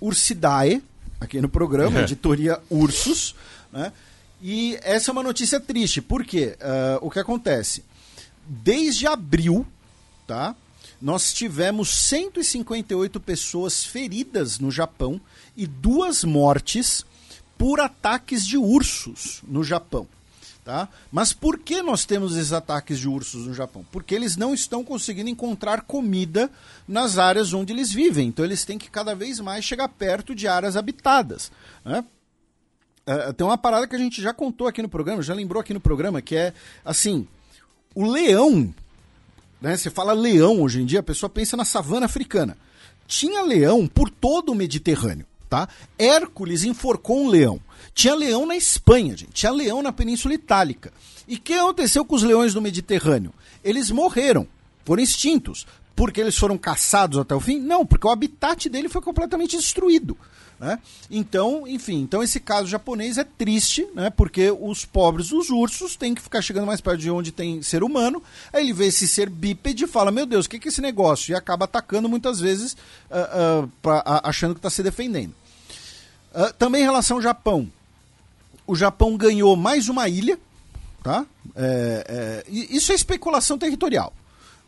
Ursidae 0.00 0.82
aqui 1.20 1.40
no 1.40 1.48
programa, 1.48 2.00
editoria 2.00 2.60
Ursus, 2.70 3.34
né? 3.72 3.92
E 4.40 4.78
essa 4.82 5.10
é 5.10 5.12
uma 5.12 5.22
notícia 5.22 5.58
triste, 5.58 6.00
porque 6.00 6.56
uh, 6.60 6.98
o 7.04 7.10
que 7.10 7.18
acontece? 7.18 7.84
Desde 8.46 9.06
abril, 9.06 9.66
tá? 10.26 10.54
Nós 11.00 11.32
tivemos 11.32 11.90
158 11.90 13.20
pessoas 13.20 13.84
feridas 13.84 14.58
no 14.58 14.70
Japão 14.70 15.20
e 15.56 15.66
duas 15.66 16.24
mortes 16.24 17.04
por 17.56 17.80
ataques 17.80 18.46
de 18.46 18.56
ursos 18.56 19.42
no 19.46 19.62
Japão. 19.62 20.06
Tá? 20.64 20.86
Mas 21.10 21.32
por 21.32 21.58
que 21.58 21.80
nós 21.80 22.04
temos 22.04 22.36
esses 22.36 22.52
ataques 22.52 22.98
de 22.98 23.08
ursos 23.08 23.46
no 23.46 23.54
Japão? 23.54 23.86
Porque 23.90 24.14
eles 24.14 24.36
não 24.36 24.52
estão 24.52 24.84
conseguindo 24.84 25.30
encontrar 25.30 25.80
comida 25.82 26.50
nas 26.86 27.16
áreas 27.16 27.54
onde 27.54 27.72
eles 27.72 27.90
vivem. 27.90 28.28
Então 28.28 28.44
eles 28.44 28.66
têm 28.66 28.76
que 28.76 28.90
cada 28.90 29.14
vez 29.14 29.40
mais 29.40 29.64
chegar 29.64 29.88
perto 29.88 30.34
de 30.34 30.46
áreas 30.46 30.76
habitadas. 30.76 31.50
Né? 31.82 32.04
Uh, 33.06 33.32
tem 33.32 33.46
uma 33.46 33.56
parada 33.56 33.88
que 33.88 33.96
a 33.96 33.98
gente 33.98 34.20
já 34.20 34.34
contou 34.34 34.66
aqui 34.66 34.82
no 34.82 34.90
programa, 34.90 35.22
já 35.22 35.32
lembrou 35.32 35.58
aqui 35.58 35.72
no 35.72 35.80
programa, 35.80 36.20
que 36.20 36.36
é 36.36 36.52
assim: 36.84 37.26
o 37.94 38.04
leão 38.04 38.74
né? 39.60 39.76
Você 39.76 39.90
fala 39.90 40.12
leão 40.12 40.62
hoje 40.62 40.80
em 40.80 40.86
dia, 40.86 41.00
a 41.00 41.02
pessoa 41.02 41.28
pensa 41.30 41.56
na 41.56 41.64
savana 41.64 42.06
africana. 42.06 42.56
Tinha 43.06 43.42
leão 43.42 43.86
por 43.86 44.10
todo 44.10 44.52
o 44.52 44.54
Mediterrâneo. 44.54 45.26
Tá? 45.48 45.66
Hércules 45.98 46.62
enforcou 46.64 47.24
um 47.24 47.28
leão. 47.28 47.58
Tinha 47.94 48.14
leão 48.14 48.44
na 48.44 48.54
Espanha, 48.54 49.16
gente. 49.16 49.32
Tinha 49.32 49.50
leão 49.50 49.82
na 49.82 49.90
Península 49.90 50.34
Itálica. 50.34 50.92
E 51.26 51.36
o 51.36 51.40
que 51.40 51.54
aconteceu 51.54 52.04
com 52.04 52.14
os 52.14 52.22
leões 52.22 52.52
do 52.52 52.60
Mediterrâneo? 52.60 53.32
Eles 53.64 53.90
morreram, 53.90 54.46
foram 54.84 55.02
extintos. 55.02 55.66
Porque 55.96 56.20
eles 56.20 56.36
foram 56.36 56.56
caçados 56.56 57.18
até 57.18 57.34
o 57.34 57.40
fim? 57.40 57.58
Não, 57.58 57.84
porque 57.84 58.06
o 58.06 58.10
habitat 58.10 58.68
dele 58.68 58.88
foi 58.88 59.00
completamente 59.00 59.56
destruído. 59.56 60.16
Né? 60.60 60.76
Então, 61.08 61.68
enfim, 61.68 62.00
então 62.00 62.20
esse 62.20 62.40
caso 62.40 62.66
japonês 62.66 63.16
é 63.16 63.22
triste, 63.22 63.86
né? 63.94 64.10
Porque 64.10 64.50
os 64.50 64.84
pobres 64.84 65.28
dos 65.28 65.50
ursos 65.50 65.94
têm 65.94 66.16
que 66.16 66.22
ficar 66.22 66.42
chegando 66.42 66.66
mais 66.66 66.80
perto 66.80 66.98
de 66.98 67.10
onde 67.10 67.30
tem 67.30 67.62
ser 67.62 67.84
humano. 67.84 68.20
Aí 68.52 68.64
ele 68.64 68.72
vê 68.72 68.86
esse 68.86 69.06
ser 69.06 69.30
bípede 69.30 69.84
e 69.84 69.86
fala: 69.86 70.10
Meu 70.10 70.26
Deus, 70.26 70.46
o 70.46 70.48
que, 70.48 70.58
que 70.58 70.66
é 70.66 70.70
esse 70.70 70.80
negócio? 70.80 71.30
E 71.30 71.34
acaba 71.36 71.66
atacando 71.66 72.08
muitas 72.08 72.40
vezes, 72.40 72.72
uh, 72.72 73.64
uh, 73.64 73.72
pra, 73.80 73.98
uh, 73.98 74.20
achando 74.24 74.54
que 74.54 74.58
está 74.58 74.70
se 74.70 74.82
defendendo. 74.82 75.32
também 76.58 76.82
em 76.82 76.84
relação 76.84 77.18
ao 77.18 77.22
Japão, 77.22 77.70
o 78.66 78.74
Japão 78.74 79.16
ganhou 79.16 79.56
mais 79.56 79.88
uma 79.88 80.08
ilha, 80.08 80.38
tá? 81.02 81.24
É, 81.56 82.44
é, 82.46 82.50
isso 82.50 82.92
é 82.92 82.94
especulação 82.94 83.56
territorial. 83.56 84.12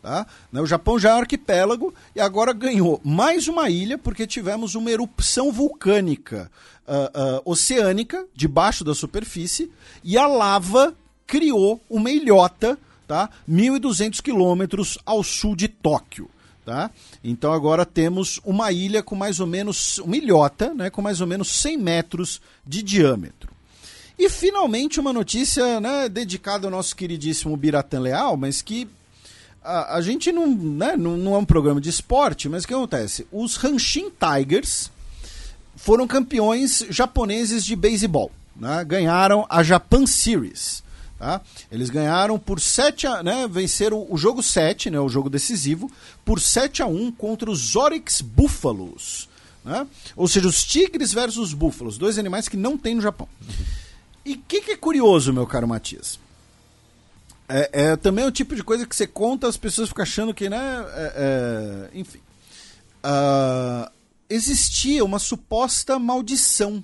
Tá? 0.01 0.25
Né, 0.51 0.59
o 0.59 0.65
Japão 0.65 0.97
já 0.97 1.11
é 1.11 1.19
arquipélago 1.19 1.93
e 2.15 2.19
agora 2.19 2.53
ganhou 2.53 2.99
mais 3.03 3.47
uma 3.47 3.69
ilha 3.69 3.99
porque 3.99 4.25
tivemos 4.25 4.73
uma 4.73 4.89
erupção 4.89 5.51
vulcânica 5.51 6.49
uh, 6.87 7.37
uh, 7.37 7.41
oceânica 7.45 8.25
debaixo 8.35 8.83
da 8.83 8.95
superfície 8.95 9.71
e 10.03 10.17
a 10.17 10.25
lava 10.25 10.95
criou 11.27 11.79
uma 11.87 12.09
ilhota, 12.09 12.79
tá? 13.07 13.29
1.200 13.47 14.21
quilômetros 14.21 14.97
ao 15.05 15.23
sul 15.23 15.55
de 15.55 15.67
Tóquio. 15.67 16.29
Tá? 16.65 16.91
Então 17.23 17.53
agora 17.53 17.85
temos 17.85 18.39
uma 18.45 18.71
ilha 18.71 19.01
com 19.01 19.15
mais 19.15 19.39
ou 19.39 19.47
menos, 19.47 19.97
uma 19.99 20.15
ilhota, 20.15 20.73
né, 20.73 20.91
com 20.91 21.01
mais 21.01 21.19
ou 21.19 21.25
menos 21.25 21.49
100 21.49 21.77
metros 21.77 22.41
de 22.65 22.83
diâmetro. 22.83 23.51
E 24.17 24.29
finalmente 24.29 24.99
uma 24.99 25.11
notícia 25.11 25.79
né, 25.79 26.07
dedicada 26.07 26.67
ao 26.67 26.71
nosso 26.71 26.95
queridíssimo 26.95 27.57
Biratan 27.57 28.01
Leal, 28.01 28.37
mas 28.37 28.61
que 28.61 28.87
a, 29.63 29.95
a 29.95 30.01
gente 30.01 30.31
não, 30.31 30.47
né, 30.47 30.95
não, 30.97 31.17
não 31.17 31.35
é 31.35 31.37
um 31.37 31.45
programa 31.45 31.79
de 31.79 31.89
esporte, 31.89 32.49
mas 32.49 32.63
o 32.63 32.67
que 32.67 32.73
acontece? 32.73 33.27
Os 33.31 33.63
Hanshin 33.63 34.09
Tigers 34.09 34.91
foram 35.75 36.07
campeões 36.07 36.85
japoneses 36.89 37.65
de 37.65 37.75
beisebol. 37.75 38.31
Né? 38.55 38.83
Ganharam 38.83 39.45
a 39.49 39.63
Japan 39.63 40.05
Series. 40.05 40.83
Tá? 41.17 41.39
Eles 41.71 41.91
ganharam 41.91 42.39
por 42.39 42.59
7 42.59 43.05
a, 43.05 43.21
né, 43.21 43.47
venceram 43.47 44.07
o 44.09 44.17
jogo 44.17 44.41
7, 44.41 44.89
né, 44.89 44.99
o 44.99 45.07
jogo 45.07 45.29
decisivo, 45.29 45.91
por 46.25 46.39
7 46.39 46.81
a 46.81 46.87
1 46.87 47.11
contra 47.11 47.49
os 47.49 47.75
Oryx 47.75 48.21
Búfalos. 48.21 49.29
Né? 49.63 49.85
Ou 50.15 50.27
seja, 50.27 50.47
os 50.47 50.63
tigres 50.63 51.13
versus 51.13 51.53
búfalos, 51.53 51.97
dois 51.97 52.17
animais 52.17 52.47
que 52.47 52.57
não 52.57 52.75
tem 52.75 52.95
no 52.95 53.01
Japão. 53.01 53.27
E 54.25 54.33
o 54.33 54.39
que, 54.47 54.61
que, 54.61 54.71
é 54.71 54.77
curioso, 54.77 55.31
meu 55.31 55.45
caro 55.45 55.67
Matias? 55.67 56.19
É, 57.51 57.69
é, 57.73 57.95
também 57.97 58.25
o 58.25 58.31
tipo 58.31 58.55
de 58.55 58.63
coisa 58.63 58.85
que 58.87 58.95
você 58.95 59.05
conta, 59.05 59.47
as 59.47 59.57
pessoas 59.57 59.89
ficam 59.89 60.03
achando 60.03 60.33
que, 60.33 60.49
né? 60.49 60.85
É, 60.93 61.89
é 61.93 61.99
enfim. 61.99 62.19
Uh, 63.03 63.91
existia 64.29 65.03
uma 65.03 65.19
suposta 65.19 65.99
maldição 65.99 66.81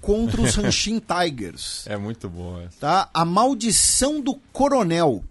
contra 0.00 0.40
os 0.40 0.56
Hanshin 0.58 1.00
Tigers. 1.00 1.86
É 1.86 1.98
muito 1.98 2.28
bom 2.30 2.60
essa. 2.60 2.78
Tá? 2.80 3.10
A 3.12 3.24
maldição 3.24 4.20
do 4.20 4.36
coronel. 4.52 5.22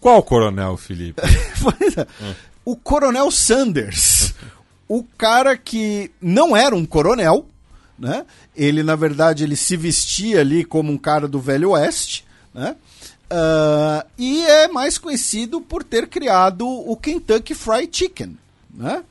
Qual 0.00 0.22
coronel, 0.22 0.76
Felipe? 0.76 1.20
É. 1.98 2.34
o 2.64 2.76
coronel 2.76 3.30
Sanders. 3.30 4.34
o 4.86 5.02
cara 5.02 5.56
que 5.56 6.12
não 6.20 6.56
era 6.56 6.76
um 6.76 6.84
coronel, 6.84 7.46
né? 7.98 8.24
Ele, 8.54 8.82
na 8.82 8.94
verdade, 8.94 9.42
ele 9.42 9.56
se 9.56 9.76
vestia 9.76 10.40
ali 10.40 10.64
como 10.64 10.92
um 10.92 10.98
cara 10.98 11.26
do 11.26 11.40
Velho 11.40 11.70
Oeste, 11.70 12.24
né? 12.54 12.76
Uh, 13.30 14.06
e 14.16 14.44
é 14.44 14.68
mais 14.68 14.98
conhecido 14.98 15.60
por 15.60 15.82
ter 15.82 16.08
criado 16.08 16.66
o 16.66 16.96
Kentucky 16.96 17.54
Fried 17.54 17.96
Chicken, 17.96 18.38
né? 18.72 19.04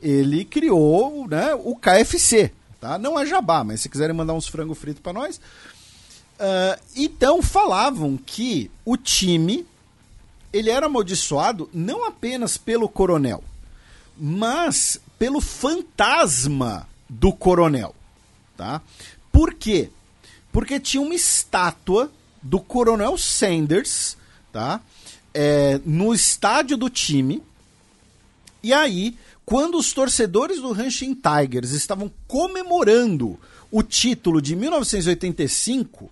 Ele 0.00 0.44
criou 0.44 1.26
né, 1.26 1.54
o 1.54 1.76
KFC, 1.76 2.52
tá? 2.80 2.98
Não 2.98 3.18
é 3.18 3.24
jabá, 3.24 3.64
mas 3.64 3.80
se 3.80 3.88
quiserem 3.88 4.14
mandar 4.14 4.34
uns 4.34 4.46
frango 4.46 4.74
frito 4.74 5.00
para 5.00 5.12
nós. 5.12 5.38
Uh, 6.38 6.80
então 6.96 7.40
falavam 7.40 8.18
que 8.18 8.70
o 8.84 8.96
time 8.96 9.66
ele 10.52 10.68
era 10.68 10.86
amaldiçoado 10.86 11.70
não 11.72 12.04
apenas 12.04 12.58
pelo 12.58 12.88
coronel, 12.88 13.42
mas 14.18 15.00
pelo 15.18 15.40
fantasma 15.40 16.86
do 17.08 17.32
coronel, 17.32 17.94
tá? 18.56 18.82
Por 19.30 19.54
quê? 19.54 19.88
Porque 20.50 20.78
tinha 20.78 21.00
uma 21.00 21.14
estátua 21.14 22.10
do 22.42 22.58
Coronel 22.60 23.16
Sanders, 23.16 24.16
tá? 24.52 24.80
É, 25.32 25.80
no 25.84 26.12
estádio 26.12 26.76
do 26.76 26.90
time. 26.90 27.42
E 28.62 28.72
aí, 28.72 29.16
quando 29.44 29.76
os 29.76 29.92
torcedores 29.92 30.60
do 30.60 30.72
Hanshin 30.72 31.14
Tigers 31.14 31.72
estavam 31.72 32.10
comemorando 32.26 33.38
o 33.70 33.82
título 33.82 34.40
de 34.40 34.54
1985, 34.54 36.10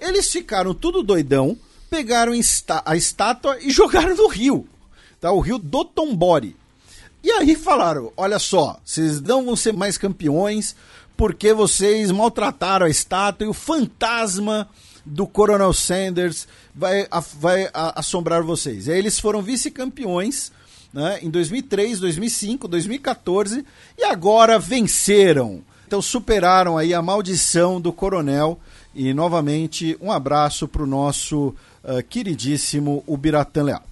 eles 0.00 0.30
ficaram 0.30 0.74
tudo 0.74 1.02
doidão, 1.02 1.56
pegaram 1.90 2.32
a 2.84 2.96
estátua 2.96 3.58
e 3.60 3.70
jogaram 3.72 4.16
no 4.16 4.28
rio, 4.28 4.66
tá? 5.20 5.30
O 5.30 5.40
rio 5.40 5.58
Dotonbori. 5.58 6.56
E 7.22 7.30
aí 7.30 7.54
falaram: 7.54 8.12
olha 8.16 8.38
só, 8.38 8.80
vocês 8.84 9.20
não 9.20 9.44
vão 9.44 9.54
ser 9.54 9.72
mais 9.72 9.96
campeões 9.96 10.74
porque 11.16 11.52
vocês 11.52 12.10
maltrataram 12.10 12.86
a 12.86 12.90
estátua 12.90 13.46
e 13.46 13.48
o 13.48 13.54
fantasma 13.54 14.68
do 15.04 15.26
Coronel 15.26 15.72
Sanders 15.72 16.46
vai, 16.74 17.06
vai 17.38 17.68
assombrar 17.72 18.42
vocês. 18.42 18.86
E 18.86 18.92
aí 18.92 18.98
eles 18.98 19.18
foram 19.18 19.42
vice-campeões 19.42 20.52
né, 20.92 21.18
em 21.22 21.30
2003, 21.30 22.00
2005, 22.00 22.68
2014 22.68 23.64
e 23.98 24.04
agora 24.04 24.58
venceram. 24.58 25.62
Então 25.86 26.00
superaram 26.00 26.78
aí 26.78 26.94
a 26.94 27.02
maldição 27.02 27.80
do 27.80 27.92
Coronel 27.92 28.58
e 28.94 29.12
novamente 29.12 29.96
um 30.00 30.10
abraço 30.10 30.68
para 30.68 30.82
o 30.82 30.86
nosso 30.86 31.54
uh, 31.84 32.02
queridíssimo 32.08 33.02
Ubiratã 33.06 33.62
Leal. 33.62 33.82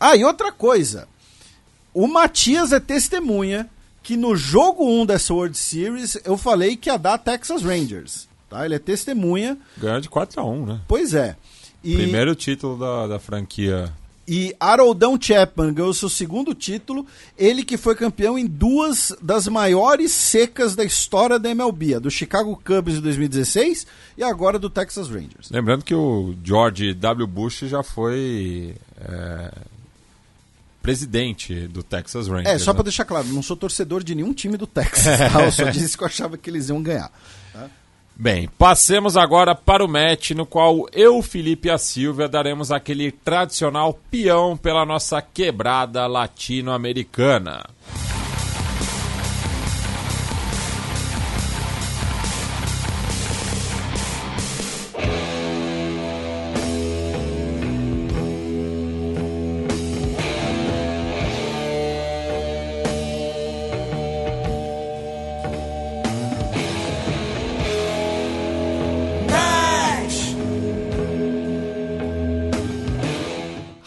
Ah, 0.00 0.16
e 0.16 0.24
outra 0.24 0.50
coisa. 0.50 1.08
O 1.94 2.06
Matias 2.06 2.72
é 2.72 2.80
testemunha 2.80 3.70
que 4.02 4.16
no 4.16 4.36
jogo 4.36 4.84
1 4.84 5.06
dessa 5.06 5.32
World 5.32 5.56
Series 5.56 6.18
eu 6.24 6.36
falei 6.36 6.76
que 6.76 6.88
ia 6.88 6.96
dar 6.98 7.18
Texas 7.18 7.62
Rangers. 7.62 8.25
Tá? 8.48 8.64
Ele 8.64 8.74
é 8.74 8.78
testemunha. 8.78 9.58
Ganhou 9.76 10.00
de 10.00 10.08
4 10.08 10.40
a 10.40 10.44
1 10.44 10.66
né? 10.66 10.80
Pois 10.86 11.14
é. 11.14 11.36
E... 11.82 11.94
Primeiro 11.96 12.34
título 12.34 12.78
da, 12.78 13.06
da 13.06 13.18
franquia 13.18 13.92
e 14.28 14.54
Haroldão 14.58 15.16
Chapman 15.20 15.72
ganhou 15.72 15.94
seu 15.94 16.08
segundo 16.08 16.52
título, 16.54 17.06
ele 17.38 17.64
que 17.64 17.76
foi 17.76 17.94
campeão 17.94 18.36
em 18.36 18.46
duas 18.46 19.14
das 19.22 19.46
maiores 19.46 20.10
secas 20.10 20.74
da 20.74 20.84
história 20.84 21.38
da 21.38 21.48
MLB, 21.50 21.94
a 21.94 21.98
do 21.98 22.10
Chicago 22.10 22.60
Cubs 22.64 22.94
de 22.94 23.00
2016 23.02 23.86
e 24.18 24.24
agora 24.24 24.58
do 24.58 24.68
Texas 24.68 25.08
Rangers. 25.08 25.50
Lembrando 25.50 25.84
que 25.84 25.94
o 25.94 26.34
George 26.42 26.92
W. 26.94 27.26
Bush 27.26 27.60
já 27.60 27.84
foi 27.84 28.74
é, 29.00 29.52
presidente 30.82 31.68
do 31.68 31.84
Texas 31.84 32.26
Rangers. 32.26 32.48
É, 32.48 32.58
só 32.58 32.72
né? 32.72 32.74
para 32.74 32.84
deixar 32.84 33.04
claro, 33.04 33.28
não 33.28 33.42
sou 33.42 33.56
torcedor 33.56 34.02
de 34.02 34.14
nenhum 34.14 34.32
time 34.32 34.56
do 34.56 34.66
Texas, 34.66 35.32
tá? 35.32 35.44
eu 35.44 35.52
só 35.52 35.70
disse 35.70 35.96
que 35.96 36.02
eu 36.02 36.08
achava 36.08 36.36
que 36.36 36.50
eles 36.50 36.68
iam 36.68 36.82
ganhar. 36.82 37.12
Tá? 37.52 37.70
Bem, 38.18 38.48
passemos 38.56 39.14
agora 39.14 39.54
para 39.54 39.84
o 39.84 39.88
match 39.88 40.30
no 40.30 40.46
qual 40.46 40.88
eu, 40.90 41.20
Felipe 41.20 41.68
e 41.68 41.70
a 41.70 41.76
Silvia 41.76 42.26
daremos 42.26 42.72
aquele 42.72 43.12
tradicional 43.12 43.92
peão 44.10 44.56
pela 44.56 44.86
nossa 44.86 45.20
quebrada 45.20 46.06
latino-americana. 46.06 47.66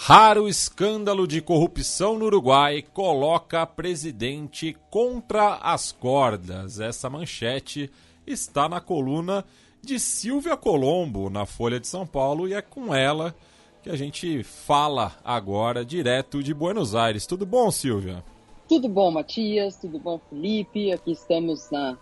Raro 0.09 0.47
escândalo 0.47 1.27
de 1.27 1.39
corrupção 1.39 2.17
no 2.17 2.25
Uruguai 2.25 2.81
coloca 2.81 3.63
presidente 3.67 4.75
contra 4.89 5.57
as 5.57 5.91
cordas. 5.91 6.79
Essa 6.79 7.11
manchete 7.11 7.91
está 8.25 8.67
na 8.67 8.81
coluna 8.81 9.45
de 9.83 9.99
Silvia 9.99 10.57
Colombo, 10.57 11.29
na 11.29 11.45
Folha 11.45 11.79
de 11.79 11.87
São 11.87 12.07
Paulo, 12.07 12.47
e 12.47 12.55
é 12.55 12.61
com 12.63 12.91
ela 12.91 13.35
que 13.83 13.89
a 13.91 13.95
gente 13.95 14.41
fala 14.41 15.15
agora 15.23 15.85
direto 15.85 16.41
de 16.41 16.55
Buenos 16.55 16.95
Aires. 16.95 17.27
Tudo 17.27 17.45
bom, 17.45 17.69
Silvia? 17.69 18.23
Tudo 18.67 18.89
bom, 18.89 19.11
Matias? 19.11 19.77
Tudo 19.77 19.99
bom, 19.99 20.19
Felipe? 20.27 20.91
Aqui 20.91 21.11
estamos 21.11 21.69
na, 21.69 21.95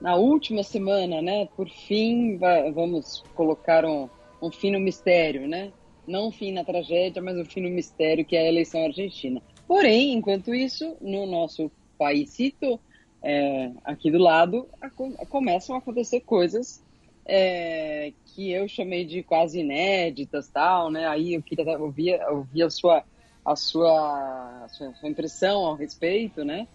na 0.00 0.16
última 0.16 0.64
semana, 0.64 1.22
né? 1.22 1.46
Por 1.56 1.68
fim, 1.68 2.40
vamos 2.74 3.22
colocar 3.36 3.84
um, 3.84 4.08
um 4.42 4.50
fim 4.50 4.72
no 4.72 4.80
mistério, 4.80 5.46
né? 5.46 5.70
Não 6.06 6.28
um 6.28 6.32
fim 6.32 6.52
na 6.52 6.64
tragédia, 6.64 7.22
mas 7.22 7.36
um 7.36 7.44
fim 7.44 7.60
no 7.60 7.70
mistério 7.70 8.24
que 8.24 8.36
é 8.36 8.42
a 8.42 8.48
eleição 8.48 8.84
argentina. 8.84 9.42
Porém, 9.66 10.12
enquanto 10.12 10.54
isso, 10.54 10.96
no 11.00 11.26
nosso 11.26 11.70
paísito, 11.96 12.80
é, 13.22 13.70
aqui 13.84 14.10
do 14.10 14.18
lado, 14.18 14.68
a, 14.80 14.90
começam 15.26 15.76
a 15.76 15.78
acontecer 15.78 16.20
coisas 16.20 16.82
é, 17.24 18.12
que 18.26 18.50
eu 18.50 18.66
chamei 18.66 19.04
de 19.04 19.22
quase 19.22 19.60
inéditas, 19.60 20.48
tal, 20.48 20.90
né? 20.90 21.06
Aí 21.06 21.34
eu 21.34 21.42
queria 21.42 21.78
ouvir, 21.78 22.20
ouvir 22.28 22.62
a 22.62 22.70
sua 22.70 23.04
a 23.44 23.56
sua, 23.56 24.64
a 24.64 24.68
sua 24.68 25.08
impressão 25.08 25.64
ao 25.64 25.74
respeito, 25.74 26.44
né? 26.44 26.68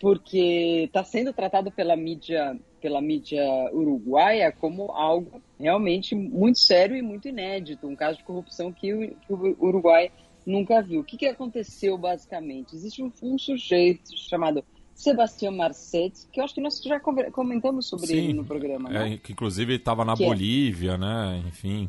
Porque 0.00 0.84
está 0.86 1.02
sendo 1.02 1.32
tratado 1.32 1.70
pela 1.70 1.96
mídia 1.96 2.58
pela 2.80 3.00
mídia 3.00 3.42
uruguaia 3.72 4.52
como 4.52 4.90
algo 4.92 5.40
realmente 5.58 6.14
muito 6.14 6.58
sério 6.58 6.96
e 6.96 7.02
muito 7.02 7.28
inédito, 7.28 7.86
um 7.86 7.96
caso 7.96 8.18
de 8.18 8.24
corrupção 8.24 8.72
que 8.72 8.92
o, 8.92 9.08
que 9.08 9.32
o 9.32 9.56
Uruguai 9.60 10.10
nunca 10.46 10.82
viu. 10.82 11.00
O 11.00 11.04
que, 11.04 11.16
que 11.16 11.26
aconteceu 11.26 11.96
basicamente? 11.96 12.74
Existe 12.74 13.02
um, 13.02 13.12
um 13.22 13.38
sujeito 13.38 14.16
chamado 14.16 14.64
Sebastião 14.94 15.52
Marcetti, 15.52 16.26
que 16.30 16.40
eu 16.40 16.44
acho 16.44 16.54
que 16.54 16.60
nós 16.60 16.80
já 16.82 17.00
comentamos 17.00 17.86
sobre 17.86 18.06
Sim, 18.06 18.16
ele 18.16 18.32
no 18.34 18.44
programa. 18.44 18.88
Né? 18.88 19.14
É, 19.14 19.16
que 19.16 19.32
inclusive 19.32 19.74
estava 19.74 20.04
na 20.04 20.16
que 20.16 20.24
é 20.24 20.26
Bolívia, 20.26 20.92
é. 20.92 20.98
né? 20.98 21.42
Enfim. 21.48 21.88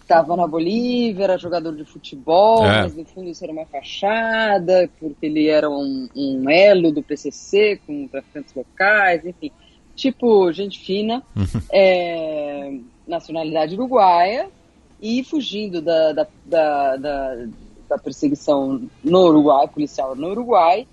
Estava 0.00 0.36
na 0.36 0.46
Bolívia, 0.46 1.24
era 1.24 1.38
jogador 1.38 1.76
de 1.76 1.84
futebol, 1.84 2.64
é. 2.64 2.82
mas 2.82 2.96
no 2.96 3.04
fundo 3.04 3.30
isso 3.30 3.44
era 3.44 3.52
uma 3.52 3.64
fachada, 3.66 4.90
porque 4.98 5.26
ele 5.26 5.46
era 5.46 5.70
um, 5.70 6.08
um 6.14 6.50
elo 6.50 6.90
do 6.90 7.02
PCC 7.02 7.80
com 7.86 8.08
traficantes 8.08 8.52
locais, 8.54 9.24
enfim 9.24 9.52
tipo 9.94 10.50
gente 10.52 10.78
fina, 10.80 11.22
é, 11.70 12.78
nacionalidade 13.06 13.74
uruguaia, 13.74 14.48
e 15.02 15.24
fugindo 15.24 15.82
da, 15.82 16.12
da, 16.12 16.26
da, 16.46 16.96
da, 16.96 17.46
da 17.88 17.98
perseguição 17.98 18.88
no 19.02 19.26
Uruguai, 19.26 19.66
policial 19.66 20.14
no 20.14 20.28
Uruguai, 20.30 20.86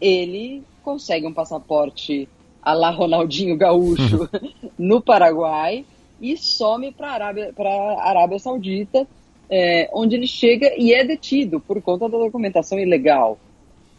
ele 0.00 0.62
consegue 0.84 1.26
um 1.26 1.34
passaporte 1.34 2.28
a 2.62 2.72
lá 2.72 2.90
Ronaldinho 2.90 3.56
Gaúcho 3.56 4.28
no 4.78 5.00
Paraguai 5.00 5.84
e 6.20 6.36
some 6.36 6.92
para 6.92 7.08
a 7.08 7.14
Arábia, 7.14 7.54
Arábia 7.98 8.38
Saudita, 8.38 9.06
é, 9.50 9.90
onde 9.92 10.14
ele 10.14 10.26
chega 10.26 10.72
e 10.76 10.92
é 10.92 11.04
detido 11.04 11.58
por 11.58 11.82
conta 11.82 12.08
da 12.08 12.18
documentação 12.18 12.78
ilegal. 12.78 13.38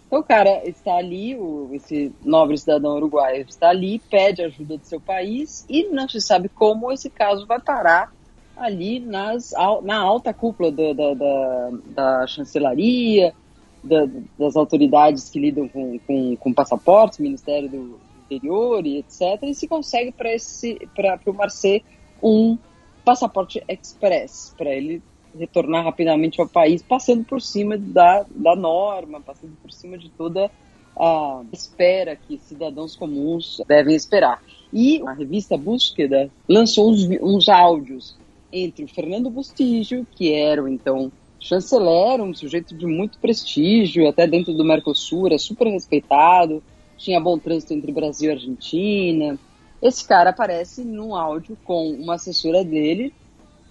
Então 0.09 0.21
o 0.21 0.23
cara 0.23 0.67
está 0.67 0.95
ali, 0.95 1.35
o, 1.35 1.69
esse 1.71 2.11
nobre 2.25 2.57
cidadão 2.57 2.95
uruguaio 2.95 3.45
está 3.47 3.69
ali, 3.69 3.99
pede 4.09 4.41
ajuda 4.41 4.75
do 4.75 4.83
seu 4.83 4.99
país 4.99 5.63
e 5.69 5.83
não 5.89 6.09
se 6.09 6.19
sabe 6.19 6.49
como 6.49 6.91
esse 6.91 7.11
caso 7.11 7.45
vai 7.45 7.59
parar 7.61 8.11
ali 8.57 8.99
nas, 8.99 9.53
na 9.83 9.99
alta 9.99 10.33
cúpula 10.33 10.71
da, 10.71 10.93
da, 10.93 11.13
da, 11.13 11.69
da 11.93 12.27
chancelaria, 12.27 13.35
da, 13.83 14.07
das 14.37 14.55
autoridades 14.55 15.29
que 15.29 15.39
lidam 15.39 15.67
com, 15.69 15.99
com, 15.99 16.35
com 16.37 16.53
passaportes, 16.53 17.19
Ministério 17.19 17.69
do 17.69 17.99
Interior 18.25 18.87
e 18.87 18.97
etc. 18.97 19.43
E 19.43 19.53
se 19.53 19.67
consegue 19.67 20.11
para 20.11 21.19
o 21.27 21.33
Marcet 21.35 21.85
um 22.21 22.57
passaporte 23.05 23.63
express, 23.67 24.55
para 24.57 24.71
ele 24.71 25.03
retornar 25.37 25.83
rapidamente 25.83 26.39
ao 26.39 26.47
país, 26.47 26.81
passando 26.81 27.23
por 27.23 27.41
cima 27.41 27.77
da, 27.77 28.25
da 28.29 28.55
norma, 28.55 29.21
passando 29.21 29.53
por 29.61 29.71
cima 29.71 29.97
de 29.97 30.09
toda 30.09 30.49
a 30.97 31.41
espera 31.53 32.15
que 32.15 32.37
cidadãos 32.37 32.95
comuns 32.95 33.61
devem 33.67 33.95
esperar. 33.95 34.41
E 34.71 35.01
a 35.05 35.13
revista 35.13 35.57
Búsqueda 35.57 36.29
lançou 36.47 36.91
uns, 36.91 37.07
uns 37.21 37.49
áudios 37.49 38.17
entre 38.51 38.83
o 38.83 38.87
Fernando 38.87 39.29
Bustígio, 39.29 40.05
que 40.11 40.33
era 40.33 40.69
então 40.69 41.11
chanceler, 41.39 42.21
um 42.21 42.33
sujeito 42.33 42.75
de 42.75 42.85
muito 42.85 43.17
prestígio, 43.19 44.07
até 44.09 44.27
dentro 44.27 44.53
do 44.53 44.65
Mercosul, 44.65 45.27
era 45.27 45.37
super 45.37 45.67
respeitado, 45.67 46.61
tinha 46.97 47.19
bom 47.19 47.37
trânsito 47.37 47.73
entre 47.73 47.91
Brasil 47.91 48.29
e 48.29 48.33
Argentina. 48.33 49.39
Esse 49.81 50.05
cara 50.05 50.31
aparece 50.31 50.83
num 50.83 51.15
áudio 51.15 51.57
com 51.63 51.91
uma 51.91 52.15
assessora 52.15 52.63
dele, 52.63 53.13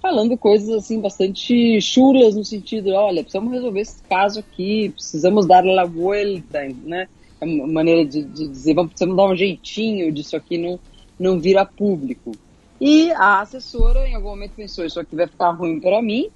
falando 0.01 0.37
coisas 0.37 0.71
assim 0.71 1.01
bastante 1.01 1.81
chulas 1.81 2.37
no 2.37 2.45
sentido, 2.45 2.91
olha, 2.91 3.23
precisamos 3.23 3.53
resolver 3.53 3.81
esse 3.81 4.03
caso 4.03 4.41
aqui, 4.41 4.91
precisamos 4.91 5.47
dar 5.47 5.65
la 5.65 5.85
vuelta, 5.85 6.61
né? 6.85 7.09
É 7.41 7.45
uma 7.45 7.67
maneira 7.67 8.05
de, 8.05 8.23
de 8.23 8.49
dizer, 8.49 8.75
vamos 8.75 8.91
precisamos 8.91 9.17
dar 9.17 9.27
um 9.27 9.37
jeitinho 9.37 10.11
disso 10.13 10.37
aqui 10.37 10.59
não 10.59 10.79
não 11.19 11.39
vir 11.41 11.59
a 11.59 11.65
público. 11.65 12.33
E 12.81 13.11
a 13.13 13.41
assessora 13.41 14.09
em 14.09 14.15
algum 14.15 14.29
momento 14.29 14.53
pensou, 14.53 14.85
isso 14.85 15.01
aqui 15.01 15.17
vai 15.17 15.27
ficar 15.27 15.51
ruim 15.51 15.81
para 15.81 16.01
mim, 16.01 16.29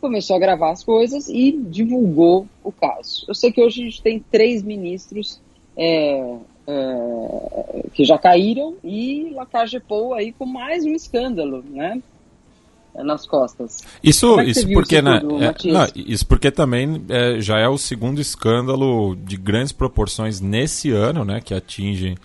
começou 0.00 0.36
a 0.36 0.38
gravar 0.38 0.70
as 0.70 0.84
coisas 0.84 1.28
e 1.28 1.52
divulgou 1.52 2.46
o 2.62 2.70
caso. 2.70 3.24
Eu 3.26 3.34
sei 3.34 3.50
que 3.50 3.60
hoje 3.60 3.82
a 3.82 3.84
gente 3.84 4.02
tem 4.02 4.20
três 4.20 4.62
ministros 4.62 5.40
é, 5.76 6.36
é, 6.66 7.82
que 7.92 8.04
já 8.04 8.16
caíram 8.16 8.76
e 8.84 9.30
Lacagepou 9.34 10.14
aí 10.14 10.32
com 10.32 10.46
mais 10.46 10.84
um 10.84 10.92
escândalo, 10.92 11.64
né? 11.68 12.00
Nas 12.94 13.26
costas. 13.26 13.78
Isso, 14.02 14.38
é 14.38 14.44
isso 14.44 14.68
porque, 14.68 14.96
isso, 14.96 15.04
né, 15.04 15.16
é, 15.16 15.72
não, 15.72 15.86
isso 15.94 16.26
porque 16.26 16.50
também 16.50 17.02
é, 17.08 17.40
já 17.40 17.58
é 17.58 17.68
o 17.68 17.78
segundo 17.78 18.20
escândalo 18.20 19.16
de 19.16 19.36
grandes 19.36 19.72
proporções 19.72 20.40
nesse 20.40 20.90
ano, 20.90 21.24
né, 21.24 21.40
que 21.40 21.54
atinge 21.54 22.16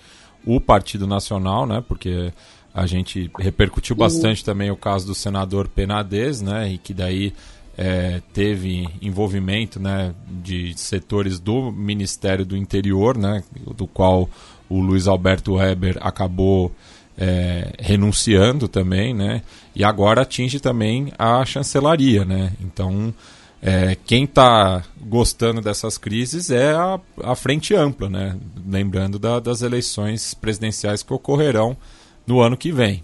o 0.46 0.60
Partido 0.60 1.08
Nacional, 1.08 1.66
né, 1.66 1.84
porque 1.88 2.34
a 2.74 2.86
gente 2.86 3.32
repercutiu 3.40 3.96
bastante 3.96 4.42
uhum. 4.42 4.46
também 4.46 4.72
o 4.72 4.78
caso 4.78 5.08
do 5.08 5.16
senador 5.16 5.68
Penades, 5.68 6.42
né, 6.42 6.70
e 6.70 6.78
que 6.78 6.94
daí 6.94 7.34
é, 7.78 8.22
teve 8.34 8.90
envolvimento, 9.02 9.80
né, 9.80 10.14
de 10.28 10.78
setores 10.78 11.40
do 11.40 11.72
Ministério 11.72 12.46
do 12.46 12.58
Interior, 12.58 13.18
né, 13.18 13.44
do 13.76 13.88
qual 13.88 14.30
o 14.70 14.82
Luiz 14.82 15.08
Alberto 15.08 15.54
Weber 15.54 15.98
acabou 16.02 16.72
é, 17.18 17.74
renunciando 17.80 18.68
também, 18.68 19.14
né? 19.14 19.42
E 19.76 19.84
agora 19.84 20.22
atinge 20.22 20.60
também 20.60 21.12
a 21.18 21.44
chancelaria, 21.46 22.24
né? 22.24 22.54
Então, 22.62 23.14
é, 23.62 23.98
quem 24.06 24.26
está 24.26 24.84
gostando 25.02 25.62
dessas 25.62 25.98
crises 25.98 26.52
é 26.52 26.74
a, 26.74 27.00
a 27.24 27.36
frente 27.36 27.74
ampla, 27.74 28.10
né? 28.10 28.38
Lembrando 28.68 29.18
da, 29.18 29.40
das 29.40 29.62
eleições 29.62 30.34
presidenciais 30.34 31.02
que 31.02 31.14
ocorrerão 31.14 31.76
no 32.26 32.40
ano 32.40 32.56
que 32.56 32.72
vem. 32.72 33.04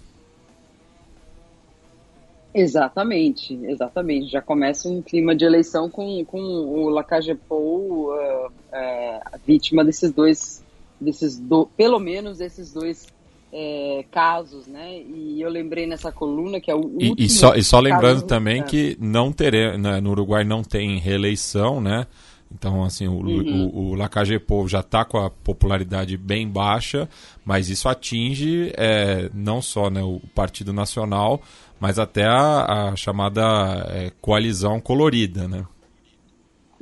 Exatamente, 2.54 3.58
exatamente. 3.64 4.30
Já 4.30 4.40
começa 4.40 4.88
um 4.88 5.02
clima 5.02 5.34
de 5.34 5.44
eleição 5.44 5.90
com, 5.90 6.24
com 6.24 6.38
o 6.38 6.88
Lacagepou 6.88 8.12
uh, 8.12 8.46
uh, 8.46 9.38
vítima 9.44 9.84
desses 9.84 10.12
dois, 10.12 10.62
desses 11.00 11.36
do, 11.36 11.66
pelo 11.76 11.98
menos 11.98 12.40
esses 12.40 12.72
dois 12.72 13.08
é, 13.56 14.04
casos, 14.10 14.66
né? 14.66 15.00
E 15.00 15.40
eu 15.40 15.48
lembrei 15.48 15.86
nessa 15.86 16.10
coluna 16.10 16.60
que 16.60 16.70
é 16.70 16.74
o 16.74 16.78
último 16.78 17.14
e, 17.16 17.26
e 17.26 17.28
só, 17.30 17.54
e 17.54 17.62
só 17.62 17.78
lembrando 17.78 18.22
também 18.22 18.64
que 18.64 18.96
não 18.98 19.30
teremos, 19.30 19.78
né, 19.80 20.00
no 20.00 20.10
Uruguai 20.10 20.42
não 20.42 20.64
tem 20.64 20.98
reeleição, 20.98 21.80
né? 21.80 22.04
Então, 22.52 22.84
assim, 22.84 23.06
o, 23.06 23.12
uhum. 23.12 23.66
o, 23.72 23.90
o 23.90 23.94
Lacagepou 23.94 24.66
já 24.68 24.80
está 24.80 25.04
com 25.04 25.18
a 25.18 25.30
popularidade 25.30 26.16
bem 26.16 26.48
baixa, 26.48 27.08
mas 27.44 27.68
isso 27.68 27.88
atinge 27.88 28.72
é, 28.76 29.30
não 29.32 29.62
só 29.62 29.88
né, 29.88 30.02
o 30.02 30.20
Partido 30.34 30.72
Nacional, 30.72 31.40
mas 31.80 31.98
até 31.98 32.24
a, 32.24 32.90
a 32.90 32.96
chamada 32.96 33.42
é, 33.90 34.12
coalizão 34.20 34.80
colorida, 34.80 35.46
né? 35.48 35.64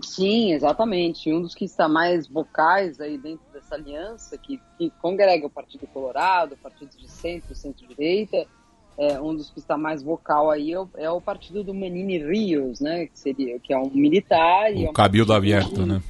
Sim, 0.01 0.53
exatamente. 0.53 1.33
Um 1.33 1.43
dos 1.43 1.55
que 1.55 1.65
está 1.65 1.89
mais 1.89 2.27
vocais 2.27 3.01
aí 3.01 3.19
dentro 3.19 3.45
dessa 3.53 3.75
aliança, 3.75 4.39
que, 4.39 4.61
que 4.79 4.91
congrega 5.01 5.47
o 5.47 5.51
Partido 5.51 5.87
Colorado, 5.87 6.57
partidos 6.57 6.97
de 6.97 7.09
centro, 7.09 7.55
centro-direita, 7.55 8.47
é, 8.99 9.21
um 9.21 9.35
dos 9.35 9.51
que 9.51 9.59
está 9.59 9.77
mais 9.77 10.03
vocal 10.03 10.51
aí 10.51 10.73
é 10.73 10.81
o, 10.81 10.89
é 10.97 11.11
o 11.11 11.21
partido 11.21 11.65
do 11.65 11.73
Manini 11.73 12.19
Rios, 12.19 12.81
né? 12.81 13.07
Que, 13.07 13.19
seria, 13.19 13.59
que 13.59 13.73
é 13.73 13.79
um 13.79 13.91
militar. 13.91 14.73
O 14.73 14.85
é 14.85 14.91
um 14.91 14.93
Cabildo 14.93 15.33
Aberto, 15.33 15.87
né? 15.87 16.03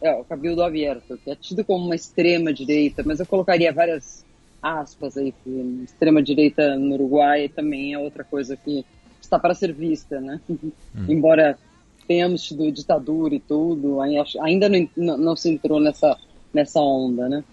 É, 0.00 0.14
o 0.14 0.24
Cabildo 0.24 0.62
Aberto, 0.62 1.16
que 1.18 1.30
é 1.30 1.36
tido 1.36 1.64
como 1.64 1.84
uma 1.86 1.94
extrema-direita, 1.94 3.02
mas 3.04 3.20
eu 3.20 3.26
colocaria 3.26 3.72
várias 3.72 4.24
aspas 4.60 5.16
aí, 5.16 5.34
extrema-direita 5.82 6.76
no 6.76 6.94
Uruguai 6.94 7.48
também 7.48 7.94
é 7.94 7.98
outra 7.98 8.22
coisa 8.22 8.56
que 8.56 8.84
está 9.20 9.38
para 9.38 9.54
ser 9.54 9.72
vista, 9.72 10.20
né? 10.20 10.40
Hum. 10.94 11.06
Embora 11.08 11.58
tenhamos 12.06 12.42
tido 12.42 12.70
ditadura 12.70 13.34
e 13.34 13.40
tudo, 13.40 14.00
ainda 14.00 14.68
não, 14.68 15.16
não 15.16 15.36
se 15.36 15.50
entrou 15.50 15.80
nessa, 15.80 16.16
nessa 16.52 16.80
onda, 16.80 17.28
né? 17.28 17.44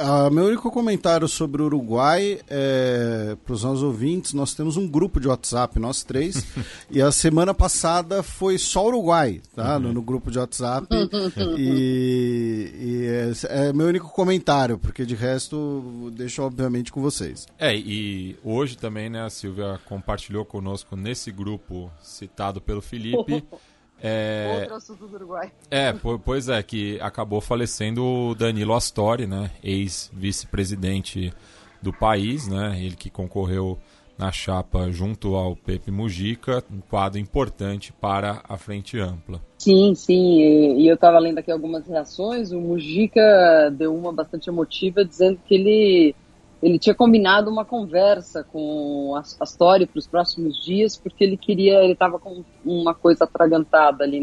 Uh, 0.00 0.30
meu 0.30 0.46
único 0.46 0.70
comentário 0.70 1.28
sobre 1.28 1.60
o 1.60 1.66
Uruguai 1.66 2.40
é 2.48 3.36
para 3.44 3.52
os 3.52 3.62
nossos 3.62 3.82
ouvintes: 3.82 4.32
nós 4.32 4.54
temos 4.54 4.78
um 4.78 4.88
grupo 4.88 5.20
de 5.20 5.28
WhatsApp, 5.28 5.78
nós 5.78 6.02
três, 6.02 6.46
e 6.90 7.00
a 7.02 7.12
semana 7.12 7.52
passada 7.52 8.22
foi 8.22 8.56
só 8.56 8.86
Uruguai, 8.86 9.42
tá? 9.54 9.74
Uhum. 9.74 9.80
No, 9.80 9.92
no, 9.92 10.02
grupo 10.02 10.30
de 10.30 10.38
WhatsApp. 10.38 10.86
e, 11.58 12.72
e 12.74 13.06
é, 13.06 13.68
é, 13.68 13.72
meu 13.74 13.86
único 13.86 14.08
comentário, 14.08 14.78
porque 14.78 15.04
de 15.04 15.14
resto 15.14 16.10
deixo 16.16 16.42
obviamente 16.42 16.90
com 16.90 17.02
vocês. 17.02 17.46
É, 17.58 17.76
e 17.76 18.34
hoje 18.42 18.78
também, 18.78 19.10
né, 19.10 19.22
a 19.22 19.30
Silvia 19.30 19.78
compartilhou 19.84 20.44
conosco 20.44 20.96
nesse 20.96 21.30
grupo 21.30 21.92
citado 22.02 22.62
pelo 22.62 22.80
Felipe. 22.80 23.44
É, 24.02 24.58
Outro 24.62 24.74
assunto 24.74 25.06
do 25.06 25.14
Uruguai. 25.14 25.52
É, 25.70 25.94
pois 26.24 26.48
é, 26.48 26.60
que 26.62 27.00
acabou 27.00 27.40
falecendo 27.40 28.04
o 28.04 28.34
Danilo 28.34 28.74
Astori, 28.74 29.26
né? 29.26 29.50
Ex-vice-presidente 29.62 31.32
do 31.80 31.92
país, 31.92 32.48
né? 32.48 32.78
Ele 32.82 32.96
que 32.96 33.08
concorreu 33.08 33.78
na 34.18 34.30
chapa 34.30 34.90
junto 34.90 35.34
ao 35.34 35.56
Pepe 35.56 35.90
Mujica, 35.90 36.62
um 36.70 36.80
quadro 36.80 37.18
importante 37.18 37.92
para 37.92 38.42
a 38.48 38.56
Frente 38.56 38.98
Ampla. 38.98 39.40
Sim, 39.58 39.94
sim, 39.94 40.40
e, 40.78 40.86
eu 40.86 40.94
estava 40.94 41.18
lendo 41.18 41.38
aqui 41.38 41.50
algumas 41.50 41.86
reações, 41.86 42.52
o 42.52 42.60
Mujica 42.60 43.72
deu 43.76 43.94
uma 43.94 44.12
bastante 44.12 44.48
emotiva, 44.48 45.04
dizendo 45.04 45.40
que 45.46 45.54
ele 45.54 46.14
ele 46.62 46.78
tinha 46.78 46.94
combinado 46.94 47.50
uma 47.50 47.64
conversa 47.64 48.44
com 48.44 49.14
a 49.16 49.22
Astori 49.40 49.84
para 49.84 49.98
os 49.98 50.06
próximos 50.06 50.62
dias, 50.62 50.96
porque 50.96 51.24
ele 51.24 51.36
queria, 51.36 51.82
ele 51.82 51.94
estava 51.94 52.20
com 52.20 52.44
uma 52.64 52.94
coisa 52.94 53.24
atragantada 53.24 54.04
ali 54.04 54.22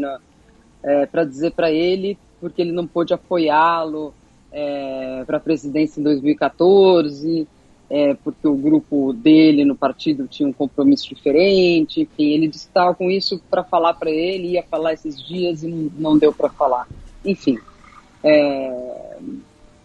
é, 0.82 1.04
para 1.04 1.24
dizer 1.24 1.52
para 1.52 1.70
ele, 1.70 2.16
porque 2.40 2.62
ele 2.62 2.72
não 2.72 2.86
pôde 2.86 3.12
apoiá-lo 3.12 4.14
é, 4.50 5.22
para 5.26 5.36
a 5.36 5.40
presidência 5.40 6.00
em 6.00 6.04
2014, 6.04 7.46
é, 7.90 8.14
porque 8.14 8.48
o 8.48 8.54
grupo 8.54 9.12
dele 9.12 9.62
no 9.64 9.76
partido 9.76 10.26
tinha 10.26 10.48
um 10.48 10.52
compromisso 10.52 11.14
diferente, 11.14 12.00
enfim, 12.00 12.30
ele 12.30 12.46
estava 12.46 12.94
com 12.94 13.10
isso 13.10 13.38
para 13.50 13.62
falar 13.62 13.94
para 13.94 14.10
ele, 14.10 14.52
ia 14.52 14.62
falar 14.62 14.94
esses 14.94 15.22
dias 15.22 15.62
e 15.62 15.68
não, 15.68 15.90
não 15.98 16.18
deu 16.18 16.32
para 16.32 16.48
falar. 16.48 16.88
Enfim, 17.22 17.58
é, 18.24 19.18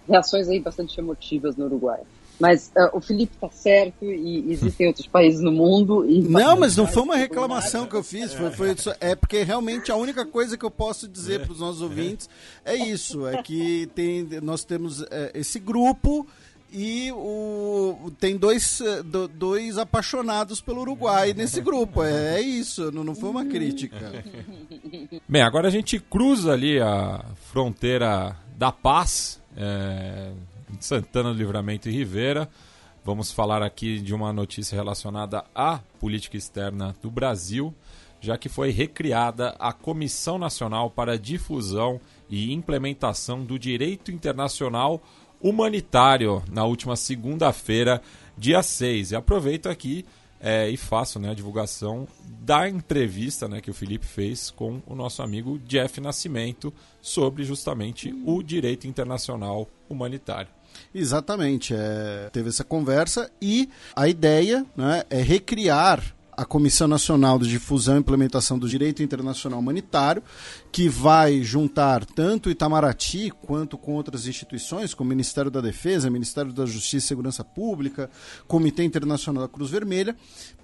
reações 0.07 0.47
aí 0.47 0.61
bastante 0.61 0.97
emotivas 0.97 1.57
no 1.57 1.65
Uruguai. 1.65 1.99
Mas 2.39 2.71
uh, 2.75 2.97
o 2.97 2.99
Felipe 2.99 3.33
está 3.35 3.49
certo 3.49 4.03
e 4.03 4.51
existem 4.51 4.87
outros 4.87 5.07
países 5.07 5.39
no 5.41 5.51
mundo. 5.51 6.05
E 6.09 6.21
não, 6.21 6.57
mas 6.57 6.75
não 6.75 6.85
foi 6.85 7.03
uma 7.03 7.15
reclamação 7.15 7.85
que 7.85 7.95
eu 7.95 8.03
fiz. 8.03 8.33
Foi, 8.33 8.51
foi 8.51 8.75
é 8.99 9.15
porque 9.15 9.43
realmente 9.43 9.91
a 9.91 9.95
única 9.95 10.25
coisa 10.25 10.57
que 10.57 10.65
eu 10.65 10.71
posso 10.71 11.07
dizer 11.07 11.41
para 11.41 11.53
os 11.53 11.59
nossos 11.59 11.81
ouvintes 11.81 12.29
é 12.65 12.75
isso: 12.75 13.25
é 13.27 13.41
que 13.41 13.89
tem, 13.95 14.27
nós 14.41 14.63
temos 14.63 15.01
é, 15.09 15.31
esse 15.33 15.59
grupo 15.59 16.27
e 16.71 17.09
o, 17.13 18.11
tem 18.19 18.35
dois, 18.35 18.81
do, 19.05 19.29
dois 19.29 19.77
apaixonados 19.77 20.59
pelo 20.59 20.81
Uruguai 20.81 21.33
nesse 21.33 21.61
grupo. 21.61 22.03
É, 22.03 22.35
é 22.35 22.41
isso, 22.41 22.91
não, 22.91 23.03
não 23.03 23.15
foi 23.15 23.29
uma 23.29 23.45
crítica. 23.45 24.11
Bem, 25.27 25.41
agora 25.41 25.69
a 25.69 25.71
gente 25.71 25.99
cruza 25.99 26.51
ali 26.51 26.81
a 26.81 27.23
fronteira 27.49 28.35
da 28.57 28.73
paz. 28.73 29.39
É 29.55 30.31
Santana 30.83 31.31
do 31.31 31.37
Livramento 31.37 31.87
e 31.87 31.91
Rivera. 31.91 32.49
Vamos 33.03 33.31
falar 33.31 33.61
aqui 33.61 33.99
de 33.99 34.13
uma 34.13 34.33
notícia 34.33 34.75
relacionada 34.75 35.45
à 35.53 35.79
política 35.99 36.37
externa 36.37 36.95
do 37.01 37.11
Brasil, 37.11 37.73
já 38.19 38.37
que 38.37 38.49
foi 38.49 38.71
recriada 38.71 39.55
a 39.59 39.71
Comissão 39.71 40.39
Nacional 40.39 40.89
para 40.89 41.13
a 41.13 41.17
Difusão 41.17 42.01
e 42.29 42.51
Implementação 42.51 43.43
do 43.43 43.59
Direito 43.59 44.11
Internacional 44.11 45.03
Humanitário 45.39 46.41
na 46.51 46.65
última 46.65 46.95
segunda-feira, 46.95 48.01
dia 48.35 48.63
6. 48.63 49.11
E 49.11 49.15
aproveito 49.15 49.67
aqui 49.67 50.03
é, 50.39 50.69
e 50.69 50.77
faço 50.77 51.19
né, 51.19 51.31
a 51.31 51.33
divulgação 51.33 52.07
da 52.41 52.67
entrevista 52.67 53.47
né, 53.47 53.61
que 53.61 53.71
o 53.71 53.73
Felipe 53.73 54.05
fez 54.05 54.49
com 54.51 54.81
o 54.85 54.95
nosso 54.95 55.21
amigo 55.21 55.59
Jeff 55.59 55.99
Nascimento 56.01 56.73
sobre 57.01 57.43
justamente 57.43 58.13
o 58.25 58.41
direito 58.43 58.87
internacional 58.87 59.67
humanitário. 59.89 60.49
Exatamente. 60.93 61.73
É, 61.75 62.29
teve 62.31 62.49
essa 62.49 62.63
conversa 62.63 63.29
e 63.41 63.69
a 63.95 64.07
ideia 64.07 64.65
né, 64.75 65.03
é 65.09 65.21
recriar 65.21 66.15
a 66.37 66.43
Comissão 66.43 66.87
Nacional 66.87 67.39
de 67.39 67.49
Difusão 67.49 67.95
e 67.95 67.99
Implementação 67.99 68.59
do 68.59 68.67
Direito 68.67 69.01
Internacional 69.01 69.59
Humanitário, 69.59 70.21
que 70.71 70.89
vai 70.89 71.41
juntar 71.41 72.05
tanto 72.05 72.49
Itamaraty 72.49 73.31
quanto 73.41 73.77
com 73.77 73.93
outras 73.93 74.27
instituições, 74.27 74.93
como 74.93 75.07
o 75.07 75.09
Ministério 75.09 75.49
da 75.49 75.61
Defesa, 75.61 76.09
Ministério 76.09 76.51
da 76.51 76.65
Justiça 76.65 77.05
e 77.05 77.07
Segurança 77.07 77.43
Pública, 77.43 78.09
Comitê 78.47 78.83
Internacional 78.83 79.43
da 79.43 79.49
Cruz 79.49 79.69
Vermelha, 79.71 80.15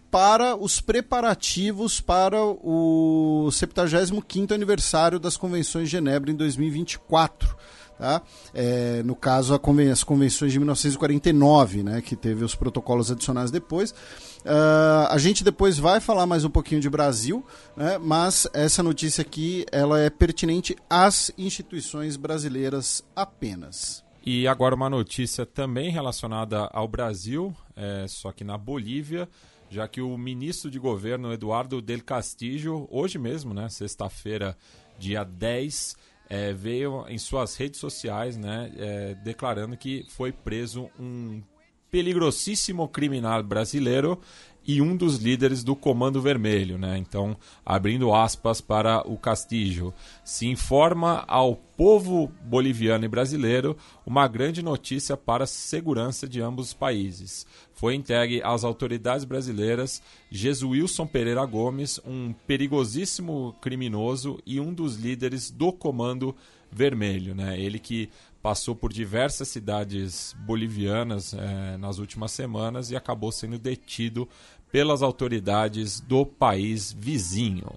para 0.10 0.58
os 0.58 0.82
preparativos 0.82 2.02
para 2.02 2.44
o 2.44 3.48
75º 3.50 4.52
aniversário 4.52 5.18
das 5.18 5.38
Convenções 5.38 5.86
de 5.86 5.92
Genebra 5.92 6.30
em 6.30 6.36
2024. 6.36 7.56
Tá? 8.02 8.20
É, 8.52 9.04
no 9.04 9.16
caso, 9.16 9.60
conven 9.60 9.92
as 9.92 10.04
convenções 10.04 10.52
de 10.52 10.58
1949, 10.58 11.84
né, 11.84 12.02
que 12.02 12.16
teve 12.16 12.44
os 12.44 12.56
protocolos 12.56 13.12
adicionais 13.12 13.52
depois. 13.52 13.92
Uh, 13.92 15.06
a 15.08 15.18
gente 15.20 15.44
depois 15.44 15.78
vai 15.78 16.00
falar 16.00 16.26
mais 16.26 16.44
um 16.44 16.50
pouquinho 16.50 16.82
de 16.82 16.90
Brasil, 16.90 17.46
né, 17.78 18.00
mas 18.00 18.48
essa 18.54 18.82
notícia 18.82 19.22
aqui 19.22 19.68
ela 19.72 20.00
é 20.00 20.10
pertinente 20.10 20.76
às 20.90 21.32
instituições 21.38 22.18
brasileiras 22.18 23.04
apenas. 23.16 24.04
E 24.26 24.48
agora 24.48 24.74
uma 24.74 24.90
notícia 24.90 25.46
também 25.46 25.92
relacionada 25.92 26.72
ao 26.74 26.88
Brasil, 26.88 27.56
é, 27.76 28.08
só 28.08 28.32
que 28.32 28.44
na 28.44 28.58
Bolívia, 28.58 29.30
já 29.70 29.88
que 29.88 30.02
o 30.02 30.18
ministro 30.18 30.72
de 30.72 30.80
governo 30.80 31.32
Eduardo 31.32 31.80
Del 31.80 32.04
Castillo, 32.04 32.88
hoje 32.90 33.20
mesmo, 33.20 33.54
né, 33.54 33.70
sexta-feira, 33.70 34.58
dia 34.98 35.24
10, 35.24 35.96
é, 36.32 36.54
veio 36.54 37.06
em 37.10 37.18
suas 37.18 37.58
redes 37.58 37.78
sociais 37.78 38.38
né, 38.38 38.72
é, 38.78 39.16
declarando 39.16 39.76
que 39.76 40.06
foi 40.08 40.32
preso 40.32 40.90
um 40.98 41.44
peligrosíssimo 41.92 42.88
criminal 42.88 43.44
brasileiro 43.44 44.18
e 44.66 44.82
um 44.82 44.96
dos 44.96 45.18
líderes 45.18 45.64
do 45.64 45.76
Comando 45.76 46.22
Vermelho, 46.22 46.78
né? 46.78 46.98
Então, 46.98 47.36
abrindo 47.66 48.14
aspas 48.14 48.62
para 48.62 49.08
o 49.08 49.18
Castillo, 49.18 49.94
se 50.24 50.48
informa 50.48 51.24
ao 51.28 51.56
povo 51.56 52.32
boliviano 52.44 53.06
e 53.06 53.08
brasileiro 53.08 53.76
uma 54.06 54.28
grande 54.28 54.62
notícia 54.62 55.18
para 55.18 55.46
a 55.46 55.48
segurança 55.48 56.28
de 56.28 56.40
ambos 56.42 56.62
os 56.62 56.74
países. 56.74 57.46
Foi 57.74 57.96
entregue 57.96 58.42
às 58.44 58.64
autoridades 58.64 59.26
brasileiras 59.26 60.02
Jesuilson 60.30 61.08
Pereira 61.08 61.46
Gomes, 61.46 62.00
um 62.06 62.34
perigosíssimo 62.46 63.56
criminoso 63.60 64.40
e 64.46 64.60
um 64.60 64.74
dos 64.74 64.96
líderes 64.96 65.50
do 65.50 65.74
Comando 65.74 66.36
Vermelho, 66.72 67.36
né? 67.36 67.60
Ele 67.60 67.80
que 67.80 68.10
passou 68.42 68.76
por 68.76 68.92
diversas 68.92 69.48
cidades 69.48 70.36
bolivianas 70.40 71.34
é, 71.34 71.78
nas 71.78 72.00
últimas 72.00 72.32
semanas 72.32 72.92
e 72.92 72.96
acabou 72.96 73.32
sendo 73.32 73.60
detido 73.60 74.28
pelas 74.72 75.02
autoridades 75.02 76.00
do 76.00 76.26
país 76.26 76.92
vizinho. 76.92 77.72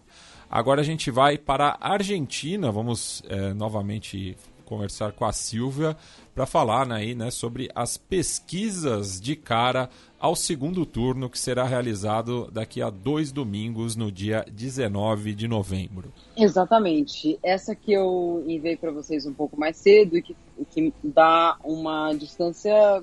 Agora 0.51 0.81
a 0.81 0.85
gente 0.85 1.11
vai 1.11 1.37
para 1.37 1.77
a 1.81 1.93
Argentina, 1.93 2.71
vamos 2.71 3.23
é, 3.29 3.53
novamente 3.53 4.37
conversar 4.65 5.13
com 5.13 5.25
a 5.25 5.33
Silvia 5.33 5.97
para 6.35 6.47
falar 6.47 6.87
né, 6.87 6.97
aí, 6.97 7.15
né, 7.15 7.31
sobre 7.31 7.71
as 7.75 7.97
pesquisas 7.97 9.21
de 9.21 9.37
cara 9.37 9.89
ao 10.19 10.35
segundo 10.35 10.85
turno 10.85 11.31
que 11.31 11.39
será 11.39 11.65
realizado 11.65 12.51
daqui 12.51 12.81
a 12.83 12.91
dois 12.91 13.31
domingos, 13.31 13.95
no 13.95 14.11
dia 14.11 14.45
19 14.51 15.35
de 15.35 15.47
novembro. 15.47 16.13
Exatamente. 16.37 17.39
Essa 17.43 17.75
que 17.75 17.93
eu 17.93 18.43
enviei 18.47 18.77
para 18.77 18.91
vocês 18.91 19.27
um 19.27 19.35
pouco 19.35 19.59
mais 19.59 19.77
cedo 19.77 20.17
e 20.17 20.23
que, 20.23 20.35
que 20.73 20.93
dá 21.05 21.57
uma 21.63 22.13
distância 22.15 23.03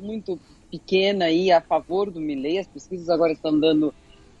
muito 0.00 0.38
pequena 0.70 1.26
aí 1.26 1.50
a 1.50 1.60
favor 1.60 2.10
do 2.10 2.20
Milley. 2.20 2.58
As 2.58 2.68
pesquisas 2.68 3.10
agora 3.10 3.32
estão 3.32 3.58
dando, 3.58 3.92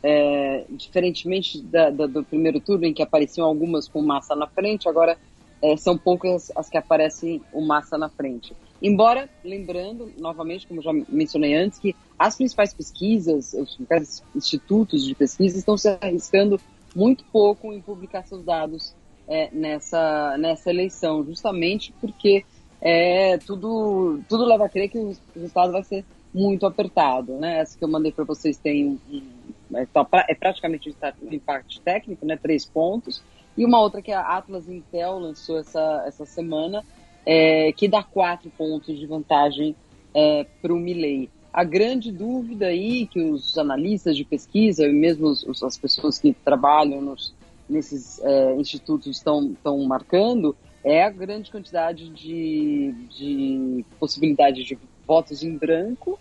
é, 0.02 0.64
diferentemente 0.70 1.60
da, 1.60 1.90
da, 1.90 2.06
do 2.06 2.22
primeiro 2.22 2.60
turno, 2.60 2.86
em 2.86 2.94
que 2.94 3.02
apareciam 3.02 3.46
algumas 3.46 3.88
com 3.88 4.00
massa 4.00 4.36
na 4.36 4.46
frente, 4.46 4.88
agora 4.88 5.18
é, 5.62 5.76
são 5.76 5.96
poucas 5.96 6.50
as 6.56 6.68
que 6.68 6.76
aparecem 6.76 7.42
o 7.52 7.60
massa 7.60 7.98
na 7.98 8.08
frente. 8.08 8.54
Embora, 8.82 9.28
lembrando, 9.44 10.10
novamente, 10.18 10.66
como 10.66 10.80
já 10.80 10.92
mencionei 11.08 11.54
antes, 11.54 11.78
que 11.78 11.94
as 12.18 12.36
principais 12.36 12.72
pesquisas, 12.72 13.52
os 13.52 13.74
principais 13.76 14.22
institutos 14.34 15.04
de 15.04 15.14
pesquisa 15.14 15.58
estão 15.58 15.76
se 15.76 15.88
arriscando 15.88 16.58
muito 16.94 17.24
pouco 17.24 17.72
em 17.72 17.80
publicar 17.80 18.26
seus 18.26 18.42
dados 18.42 18.94
é, 19.28 19.50
nessa, 19.52 20.36
nessa 20.38 20.70
eleição, 20.70 21.24
justamente 21.24 21.92
porque 22.00 22.44
é, 22.80 23.36
tudo, 23.38 24.20
tudo 24.28 24.46
leva 24.46 24.64
a 24.64 24.68
crer 24.68 24.88
que 24.88 24.98
o 24.98 25.14
resultado 25.34 25.72
vai 25.72 25.84
ser 25.84 26.04
muito 26.32 26.64
apertado, 26.64 27.34
né? 27.34 27.58
Essa 27.58 27.76
que 27.76 27.84
eu 27.84 27.88
mandei 27.88 28.12
para 28.12 28.24
vocês 28.24 28.56
tem 28.56 28.98
um, 29.10 29.76
é, 29.76 29.86
tá 29.86 30.06
é 30.28 30.34
praticamente 30.34 30.94
um 31.22 31.32
impacto 31.32 31.80
técnico, 31.80 32.24
né? 32.24 32.36
Três 32.36 32.64
pontos. 32.64 33.22
E 33.56 33.64
uma 33.64 33.80
outra 33.80 34.00
que 34.00 34.12
a 34.12 34.20
Atlas 34.20 34.68
Intel 34.68 35.18
lançou 35.18 35.58
essa, 35.58 36.04
essa 36.06 36.24
semana, 36.24 36.84
é, 37.26 37.72
que 37.72 37.88
dá 37.88 38.02
quatro 38.02 38.50
pontos 38.50 38.98
de 38.98 39.06
vantagem 39.06 39.74
é, 40.14 40.44
para 40.62 40.72
o 40.72 40.76
Milley. 40.76 41.28
A 41.52 41.64
grande 41.64 42.12
dúvida 42.12 42.66
aí 42.66 43.06
que 43.06 43.20
os 43.20 43.58
analistas 43.58 44.16
de 44.16 44.24
pesquisa 44.24 44.86
e 44.86 44.92
mesmo 44.92 45.26
os, 45.26 45.62
as 45.62 45.76
pessoas 45.76 46.18
que 46.18 46.32
trabalham 46.32 47.02
nos, 47.02 47.34
nesses 47.68 48.20
é, 48.20 48.54
institutos 48.56 49.16
estão, 49.16 49.52
estão 49.52 49.78
marcando 49.84 50.56
é 50.82 51.04
a 51.04 51.10
grande 51.10 51.50
quantidade 51.50 52.08
de, 52.08 52.92
de 53.10 53.84
possibilidade 53.98 54.64
de 54.64 54.78
votos 55.06 55.42
em 55.42 55.56
branco, 55.56 56.18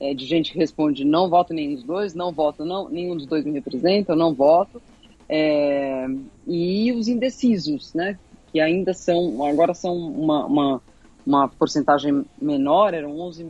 é, 0.00 0.12
de 0.12 0.26
gente 0.26 0.52
que 0.52 0.58
responde 0.58 1.04
não 1.04 1.28
voto 1.28 1.54
nenhum 1.54 1.74
dos 1.74 1.84
dois, 1.84 2.14
não 2.14 2.32
voto, 2.32 2.64
não, 2.64 2.88
nenhum 2.88 3.16
dos 3.16 3.26
dois 3.26 3.44
me 3.44 3.52
representa, 3.52 4.12
eu 4.12 4.16
não 4.16 4.34
voto, 4.34 4.82
é, 5.28 6.06
e 6.46 6.92
os 6.92 7.08
indecisos, 7.08 7.94
né, 7.94 8.18
que 8.52 8.60
ainda 8.60 8.94
são, 8.94 9.44
agora 9.44 9.74
são 9.74 9.96
uma, 9.96 10.46
uma, 10.46 10.82
uma 11.26 11.48
porcentagem 11.48 12.24
menor, 12.40 12.94
eram 12.94 13.18
11, 13.18 13.46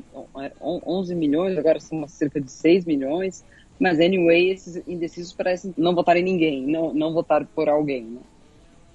11 0.62 1.14
milhões, 1.14 1.58
agora 1.58 1.80
são 1.80 2.06
cerca 2.08 2.40
de 2.40 2.50
6 2.50 2.84
milhões, 2.84 3.44
mas 3.78 3.98
anyway, 3.98 4.50
esses 4.50 4.76
indecisos 4.86 5.32
parecem 5.32 5.74
não 5.76 5.94
votar 5.94 6.16
em 6.16 6.22
ninguém, 6.22 6.66
não, 6.66 6.94
não 6.94 7.12
votar 7.12 7.44
por 7.46 7.68
alguém, 7.68 8.04
né? 8.04 8.20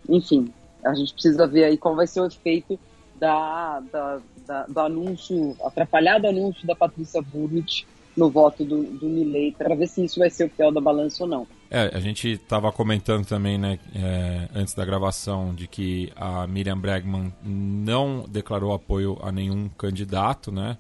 Enfim, 0.08 0.52
a 0.84 0.94
gente 0.96 1.14
precisa 1.14 1.46
ver 1.46 1.66
aí 1.66 1.78
qual 1.78 1.96
vai 1.96 2.08
ser 2.08 2.22
o 2.22 2.26
efeito 2.26 2.80
da, 3.20 3.82
da, 3.92 4.22
da, 4.48 4.66
do 4.66 4.80
anúncio, 4.80 5.56
atrapalhado 5.64 6.28
anúncio 6.28 6.66
da 6.66 6.76
Patrícia 6.76 7.22
Bullrich 7.22 7.86
no 8.20 8.30
voto 8.30 8.66
do, 8.66 8.84
do 8.84 9.08
Milley, 9.08 9.54
para 9.58 9.74
ver 9.74 9.88
se 9.88 10.04
isso 10.04 10.20
vai 10.20 10.30
ser 10.30 10.46
o 10.46 10.50
fiel 10.50 10.72
da 10.72 10.82
balança 10.82 11.24
ou 11.24 11.30
não. 11.30 11.48
É, 11.72 11.90
a 11.96 12.00
gente 12.00 12.32
estava 12.32 12.72
comentando 12.72 13.26
também, 13.26 13.58
né, 13.58 13.80
é, 13.96 14.50
antes 14.54 14.74
da 14.74 14.84
gravação, 14.84 15.56
de 15.56 15.68
que 15.68 16.12
a 16.16 16.46
Miriam 16.46 16.78
Bregman 16.78 17.34
não 17.44 18.26
declarou 18.28 18.74
apoio 18.74 19.18
a 19.22 19.32
nenhum 19.32 19.70
candidato, 19.70 20.52
né, 20.52 20.78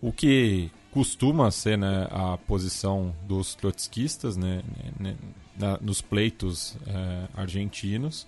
o 0.00 0.10
que 0.10 0.70
costuma 0.90 1.50
ser 1.50 1.76
né, 1.76 2.08
a 2.10 2.38
posição 2.38 3.14
dos 3.26 3.54
trotskistas 3.54 4.36
né, 4.36 4.62
né, 4.98 5.16
né 5.56 5.78
nos 5.80 6.00
pleitos 6.00 6.76
é, 6.86 7.28
argentinos. 7.36 8.26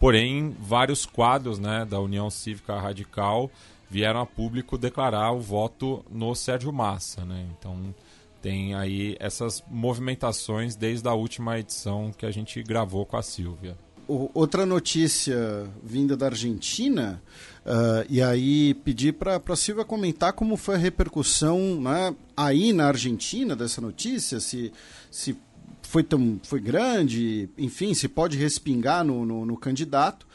Porém, 0.00 0.56
vários 0.60 1.04
quadros 1.04 1.58
né, 1.58 1.84
da 1.84 2.00
União 2.00 2.30
Cívica 2.30 2.78
Radical 2.78 3.50
vieram 3.90 4.20
a 4.20 4.26
público 4.26 4.76
declarar 4.76 5.32
o 5.32 5.40
voto 5.40 6.04
no 6.10 6.34
Sérgio 6.34 6.72
Massa, 6.72 7.24
né? 7.24 7.46
Então 7.58 7.94
tem 8.40 8.74
aí 8.74 9.16
essas 9.18 9.62
movimentações 9.68 10.76
desde 10.76 11.08
a 11.08 11.14
última 11.14 11.58
edição 11.58 12.12
que 12.16 12.24
a 12.24 12.30
gente 12.30 12.62
gravou 12.62 13.04
com 13.04 13.16
a 13.16 13.22
Silvia. 13.22 13.76
Outra 14.06 14.64
notícia 14.64 15.68
vinda 15.82 16.16
da 16.16 16.26
Argentina, 16.26 17.22
uh, 17.66 18.06
e 18.08 18.22
aí 18.22 18.72
pedir 18.72 19.12
para 19.12 19.38
a 19.46 19.56
Silvia 19.56 19.84
comentar 19.84 20.32
como 20.32 20.56
foi 20.56 20.76
a 20.76 20.78
repercussão 20.78 21.78
né, 21.78 22.16
aí 22.34 22.72
na 22.72 22.86
Argentina 22.86 23.54
dessa 23.54 23.82
notícia, 23.82 24.40
se, 24.40 24.72
se 25.10 25.36
foi, 25.82 26.02
tão, 26.02 26.40
foi 26.42 26.58
grande, 26.58 27.50
enfim, 27.58 27.92
se 27.92 28.08
pode 28.08 28.38
respingar 28.38 29.04
no, 29.04 29.26
no, 29.26 29.44
no 29.44 29.58
candidato, 29.58 30.26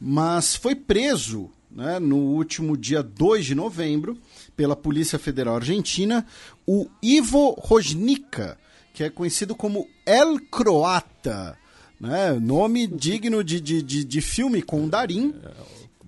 mas 0.00 0.54
foi 0.54 0.76
preso 0.76 1.50
né, 1.70 1.98
no 1.98 2.16
último 2.16 2.76
dia 2.76 3.02
2 3.02 3.46
de 3.46 3.54
novembro 3.54 4.18
pela 4.56 4.74
Polícia 4.74 5.18
Federal 5.18 5.56
Argentina 5.56 6.26
o 6.66 6.88
Ivo 7.02 7.50
Rosnica, 7.58 8.58
que 8.92 9.04
é 9.04 9.10
conhecido 9.10 9.54
como 9.54 9.86
El 10.04 10.40
Croata, 10.50 11.56
né, 12.00 12.32
nome 12.32 12.86
digno 12.86 13.44
de, 13.44 13.60
de, 13.60 13.82
de, 13.82 14.04
de 14.04 14.20
filme 14.20 14.62
com 14.62 14.88
Darim. 14.88 15.34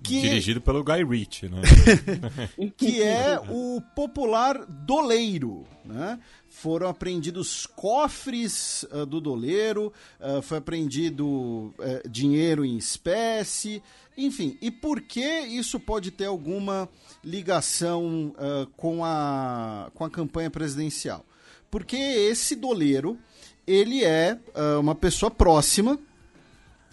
Que... 0.01 0.19
Dirigido 0.19 0.59
pelo 0.59 0.83
Guy 0.83 1.03
Ritchie, 1.05 1.47
né? 1.47 1.61
que 2.75 3.01
é 3.01 3.39
o 3.49 3.81
popular 3.95 4.65
doleiro, 4.67 5.63
né? 5.85 6.19
Foram 6.55 6.87
apreendidos 6.87 7.65
cofres 7.65 8.83
uh, 8.83 9.07
do 9.07 9.19
doleiro, 9.19 9.91
uh, 10.19 10.39
foi 10.41 10.59
apreendido 10.59 11.27
uh, 11.27 11.73
dinheiro 12.07 12.63
em 12.63 12.77
espécie, 12.77 13.81
enfim. 14.15 14.55
E 14.61 14.69
por 14.69 15.01
que 15.01 15.39
isso 15.39 15.79
pode 15.79 16.11
ter 16.11 16.25
alguma 16.25 16.87
ligação 17.23 18.33
com, 18.77 19.03
a, 19.03 19.89
com 19.95 20.05
a 20.05 20.09
campanha 20.09 20.51
presidencial? 20.51 21.25
Porque 21.71 21.97
esse 21.97 22.55
doleiro, 22.55 23.17
ele 23.65 24.05
é 24.05 24.37
uma 24.79 24.93
pessoa 24.93 25.31
próxima 25.31 25.99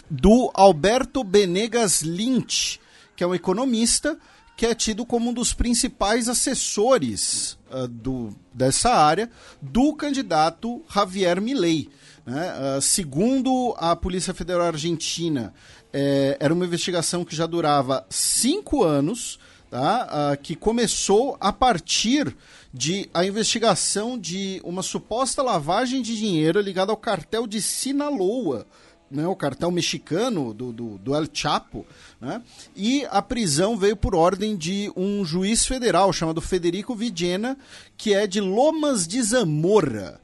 do 0.08 0.50
Alberto 0.54 1.22
Benegas 1.22 2.00
Lynch, 2.00 2.80
que 3.14 3.22
é 3.22 3.26
um 3.26 3.34
economista 3.34 4.18
que 4.60 4.66
é 4.66 4.74
tido 4.74 5.06
como 5.06 5.30
um 5.30 5.32
dos 5.32 5.54
principais 5.54 6.28
assessores 6.28 7.56
uh, 7.72 7.88
do, 7.88 8.36
dessa 8.52 8.90
área 8.90 9.30
do 9.58 9.94
candidato 9.94 10.84
Javier 10.86 11.40
Milei. 11.40 11.88
Né? 12.26 12.52
Uh, 12.76 12.82
segundo 12.82 13.74
a 13.78 13.96
Polícia 13.96 14.34
Federal 14.34 14.66
Argentina, 14.66 15.54
é, 15.90 16.36
era 16.38 16.52
uma 16.52 16.66
investigação 16.66 17.24
que 17.24 17.34
já 17.34 17.46
durava 17.46 18.04
cinco 18.10 18.84
anos, 18.84 19.38
tá? 19.70 20.34
Uh, 20.34 20.42
que 20.42 20.54
começou 20.54 21.38
a 21.40 21.50
partir 21.54 22.36
de 22.70 23.08
a 23.14 23.24
investigação 23.24 24.18
de 24.18 24.60
uma 24.62 24.82
suposta 24.82 25.42
lavagem 25.42 26.02
de 26.02 26.14
dinheiro 26.14 26.60
ligada 26.60 26.92
ao 26.92 26.98
cartel 26.98 27.46
de 27.46 27.62
Sinaloa, 27.62 28.66
né, 29.10 29.26
o 29.26 29.34
cartel 29.34 29.70
mexicano 29.70 30.54
do, 30.54 30.72
do, 30.72 30.98
do, 30.98 31.14
El 31.14 31.26
Chapo, 31.32 31.84
né, 32.20 32.42
e 32.76 33.04
a 33.10 33.20
prisão 33.20 33.76
veio 33.76 33.96
por 33.96 34.14
ordem 34.14 34.56
de 34.56 34.92
um 34.96 35.24
juiz 35.24 35.66
federal 35.66 36.12
chamado 36.12 36.40
Federico 36.40 36.94
Villena, 36.94 37.58
que 37.96 38.14
é 38.14 38.26
de 38.26 38.40
Lomas 38.40 39.06
de 39.06 39.20
Zamora. 39.22 40.20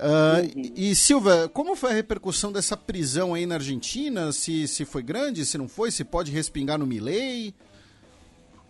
Uh, 0.00 0.72
e, 0.74 0.90
e 0.90 0.96
Silva, 0.96 1.50
como 1.52 1.76
foi 1.76 1.90
a 1.90 1.94
repercussão 1.94 2.50
dessa 2.50 2.74
prisão 2.74 3.34
aí 3.34 3.44
na 3.44 3.56
Argentina? 3.56 4.32
Se, 4.32 4.66
se 4.66 4.86
foi 4.86 5.02
grande, 5.02 5.44
se 5.44 5.58
não 5.58 5.68
foi, 5.68 5.90
se 5.90 6.04
pode 6.04 6.32
respingar 6.32 6.78
no 6.78 6.86
Milei? 6.86 7.54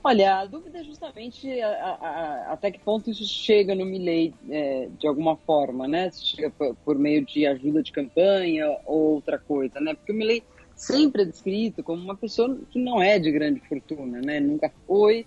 Olha, 0.03 0.39
a 0.39 0.47
dúvida 0.47 0.79
é 0.79 0.85
justamente 0.85 1.61
a, 1.61 1.69
a, 1.69 2.53
até 2.53 2.71
que 2.71 2.79
ponto 2.79 3.11
isso 3.11 3.25
chega 3.25 3.75
no 3.75 3.85
Milley 3.85 4.33
é, 4.49 4.89
de 4.99 5.07
alguma 5.07 5.37
forma, 5.37 5.87
né? 5.87 6.11
Se 6.11 6.25
chega 6.25 6.51
por, 6.51 6.75
por, 6.77 6.99
meio 6.99 7.25
de 7.25 7.47
ajuda 7.47 7.83
de 7.83 7.93
campanha 7.93 8.79
ou 8.87 9.15
outra 9.15 9.39
coisa, 9.39 9.79
né? 9.79 9.95
Porque 9.95 10.11
o 10.11 10.15
Milley 10.15 10.43
sempre 10.75 11.23
é 11.23 11.25
descrito 11.27 11.83
como 11.83 12.03
uma 12.03 12.17
pessoa 12.17 12.59
que 12.71 12.79
não 12.79 13.03
é 13.03 13.19
de 13.19 13.31
grande 13.31 13.61
fortuna, 13.61 14.23
né? 14.23 14.41
Nunca 14.41 14.73
foi, 14.87 15.27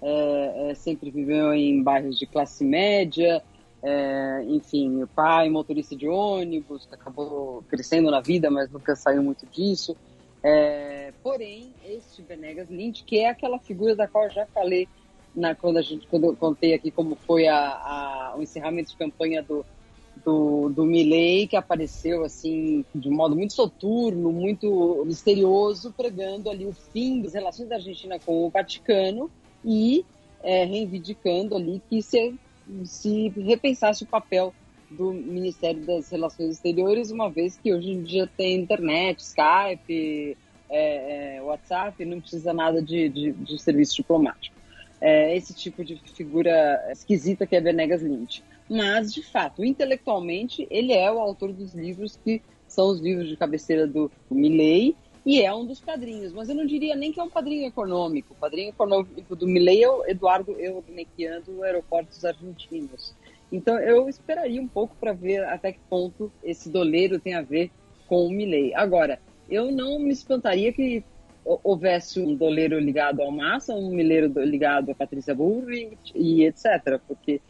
é, 0.00 0.70
é, 0.70 0.74
sempre 0.74 1.10
viveu 1.10 1.52
em 1.52 1.82
bairros 1.82 2.16
de 2.16 2.24
classe 2.24 2.64
média, 2.64 3.42
é, 3.82 4.44
enfim, 4.46 5.02
o 5.02 5.08
pai 5.08 5.50
motorista 5.50 5.96
de 5.96 6.08
ônibus, 6.08 6.88
acabou 6.92 7.64
crescendo 7.68 8.12
na 8.12 8.20
vida, 8.20 8.48
mas 8.48 8.70
nunca 8.70 8.94
saiu 8.94 9.24
muito 9.24 9.44
disso. 9.46 9.96
É, 10.40 11.12
porém, 11.20 11.73
este 11.86 12.22
Benegas 12.22 12.68
Lynch, 12.68 13.04
que 13.04 13.18
é 13.18 13.28
aquela 13.28 13.58
figura 13.58 13.94
da 13.94 14.08
qual 14.08 14.24
eu 14.24 14.30
já 14.30 14.46
falei 14.46 14.88
na, 15.34 15.54
quando, 15.54 15.78
a 15.78 15.82
gente, 15.82 16.06
quando 16.06 16.24
eu 16.24 16.36
contei 16.36 16.74
aqui 16.74 16.90
como 16.90 17.16
foi 17.16 17.46
a, 17.46 17.58
a, 17.58 18.34
o 18.36 18.42
encerramento 18.42 18.90
de 18.90 18.96
campanha 18.96 19.42
do, 19.42 19.64
do, 20.24 20.68
do 20.68 20.84
Milley, 20.84 21.46
que 21.46 21.56
apareceu 21.56 22.24
assim 22.24 22.84
de 22.94 23.08
um 23.08 23.14
modo 23.14 23.34
muito 23.34 23.52
soturno, 23.52 24.32
muito 24.32 25.04
misterioso, 25.06 25.92
pregando 25.92 26.50
ali 26.50 26.66
o 26.66 26.72
fim 26.72 27.20
das 27.20 27.34
relações 27.34 27.68
da 27.68 27.76
Argentina 27.76 28.18
com 28.18 28.46
o 28.46 28.50
Vaticano 28.50 29.30
e 29.64 30.04
é, 30.42 30.64
reivindicando 30.64 31.56
ali 31.56 31.82
que 31.88 32.00
se, 32.02 32.34
se 32.84 33.28
repensasse 33.30 34.04
o 34.04 34.06
papel 34.06 34.54
do 34.90 35.12
Ministério 35.12 35.84
das 35.84 36.10
Relações 36.10 36.50
Exteriores, 36.50 37.10
uma 37.10 37.28
vez 37.28 37.56
que 37.56 37.72
hoje 37.72 37.90
em 37.90 38.02
dia 38.02 38.28
tem 38.36 38.60
internet, 38.60 39.18
Skype, 39.20 40.36
é, 40.74 41.36
é, 41.36 41.42
WhatsApp, 41.42 42.04
não 42.04 42.20
precisa 42.20 42.52
nada 42.52 42.82
de, 42.82 43.08
de, 43.08 43.32
de 43.32 43.62
serviço 43.62 43.94
diplomático. 43.96 44.56
É, 45.00 45.36
esse 45.36 45.54
tipo 45.54 45.84
de 45.84 45.96
figura 46.14 46.82
esquisita 46.90 47.46
que 47.46 47.54
é 47.54 47.60
Benegas 47.60 48.02
Lynch. 48.02 48.42
Mas, 48.68 49.12
de 49.12 49.22
fato, 49.22 49.64
intelectualmente, 49.64 50.66
ele 50.70 50.92
é 50.92 51.12
o 51.12 51.18
autor 51.20 51.52
dos 51.52 51.74
livros 51.74 52.18
que 52.24 52.42
são 52.66 52.88
os 52.88 53.00
livros 53.00 53.28
de 53.28 53.36
cabeceira 53.36 53.86
do 53.86 54.10
Milley 54.30 54.96
e 55.24 55.40
é 55.40 55.54
um 55.54 55.64
dos 55.64 55.80
padrinhos. 55.80 56.32
Mas 56.32 56.48
eu 56.48 56.54
não 56.54 56.66
diria 56.66 56.96
nem 56.96 57.12
que 57.12 57.20
é 57.20 57.22
um 57.22 57.30
padrinho 57.30 57.66
econômico. 57.66 58.34
O 58.34 58.36
padrinho 58.36 58.70
econômico 58.70 59.36
do 59.36 59.46
Milley 59.46 59.84
é 59.84 59.88
o 59.88 60.06
Eduardo 60.06 60.52
Eurnequian 60.52 61.40
do 61.42 61.62
Aeroportos 61.62 62.24
Argentinos. 62.24 63.14
Então 63.52 63.78
eu 63.78 64.08
esperaria 64.08 64.60
um 64.60 64.66
pouco 64.66 64.96
para 64.96 65.12
ver 65.12 65.44
até 65.44 65.72
que 65.72 65.80
ponto 65.88 66.32
esse 66.42 66.68
doleiro 66.68 67.20
tem 67.20 67.34
a 67.34 67.42
ver 67.42 67.70
com 68.06 68.26
o 68.26 68.30
Milley. 68.30 68.74
Agora, 68.74 69.20
eu 69.48 69.70
não 69.70 69.98
me 69.98 70.10
espantaria 70.10 70.72
que 70.72 71.04
houvesse 71.44 72.20
um 72.20 72.34
doleiro 72.34 72.78
ligado 72.78 73.20
ao 73.20 73.30
Massa, 73.30 73.74
um 73.74 73.90
mileiro 73.90 74.32
ligado 74.44 74.90
a 74.90 74.94
Patrícia 74.94 75.34
Burri 75.34 75.98
e 76.14 76.44
etc, 76.44 76.98
porque 77.06 77.40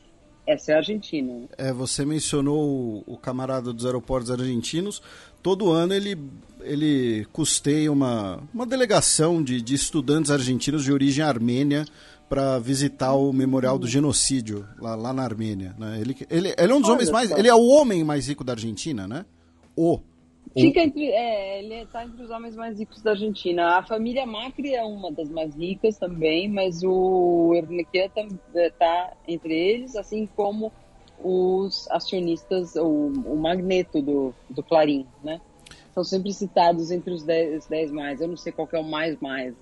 essa 0.47 0.73
é 0.73 0.75
a 0.75 0.79
Argentina. 0.79 1.49
É, 1.57 1.73
você 1.73 2.05
mencionou 2.05 3.03
o, 3.07 3.17
camarada 3.17 3.73
dos 3.73 3.87
aeroportos 3.87 4.31
argentinos. 4.31 5.01
Todo 5.43 5.71
ano 5.71 5.95
ele, 5.95 6.19
ele 6.61 7.27
custeia 7.33 7.91
uma, 7.91 8.43
uma 8.53 8.67
delegação 8.67 9.43
de, 9.43 9.63
de 9.63 9.75
estudantes 9.75 10.31
argentinos 10.31 10.85
de 10.85 10.93
origem 10.93 11.25
armênia 11.25 11.87
para 12.29 12.59
visitar 12.59 13.15
o 13.15 13.33
memorial 13.33 13.79
do 13.79 13.87
genocídio 13.87 14.67
lá, 14.79 14.95
lá 14.95 15.13
na 15.13 15.23
Armênia. 15.23 15.75
Né? 15.79 16.01
Ele, 16.01 16.17
ele, 16.31 16.55
ele 16.59 16.73
é 16.73 16.75
um 16.75 16.81
dos 16.81 16.89
Olha 16.89 16.95
homens 16.95 17.11
mais. 17.11 17.31
Ele 17.31 17.49
é 17.49 17.55
o 17.55 17.65
homem 17.67 18.03
mais 18.03 18.29
rico 18.29 18.45
da 18.45 18.53
Argentina, 18.53 19.07
né? 19.07 19.25
O. 19.77 20.01
Fica 20.57 20.81
entre, 20.81 21.11
é, 21.11 21.59
ele 21.59 21.75
está 21.83 22.05
entre 22.05 22.23
os 22.23 22.31
homens 22.31 22.55
mais 22.55 22.79
ricos 22.79 23.03
da 23.03 23.11
Argentina. 23.11 23.79
A 23.79 23.83
família 23.83 24.25
Macri 24.25 24.75
é 24.75 24.85
uma 24.85 25.11
das 25.11 25.29
mais 25.29 25.55
ricas 25.57 25.99
também, 25.99 26.49
mas 26.49 26.83
o 26.85 27.53
Ernequian 27.55 28.09
está 28.55 29.13
entre 29.27 29.53
eles, 29.53 29.97
assim 29.97 30.27
como 30.37 30.73
os 31.23 31.89
acionistas, 31.91 32.77
o, 32.77 32.87
o 32.87 33.37
magneto 33.37 34.01
do, 34.01 34.35
do 34.49 34.63
Clarim, 34.63 35.07
né? 35.25 35.41
São 35.93 36.05
sempre 36.05 36.33
citados 36.33 36.91
entre 36.91 37.13
os 37.13 37.25
10 37.25 37.91
mais. 37.93 38.21
Eu 38.21 38.29
não 38.29 38.37
sei 38.37 38.53
qual 38.53 38.69
é 38.73 38.79
o 38.79 38.85
mais 38.85 39.19
mais. 39.21 39.55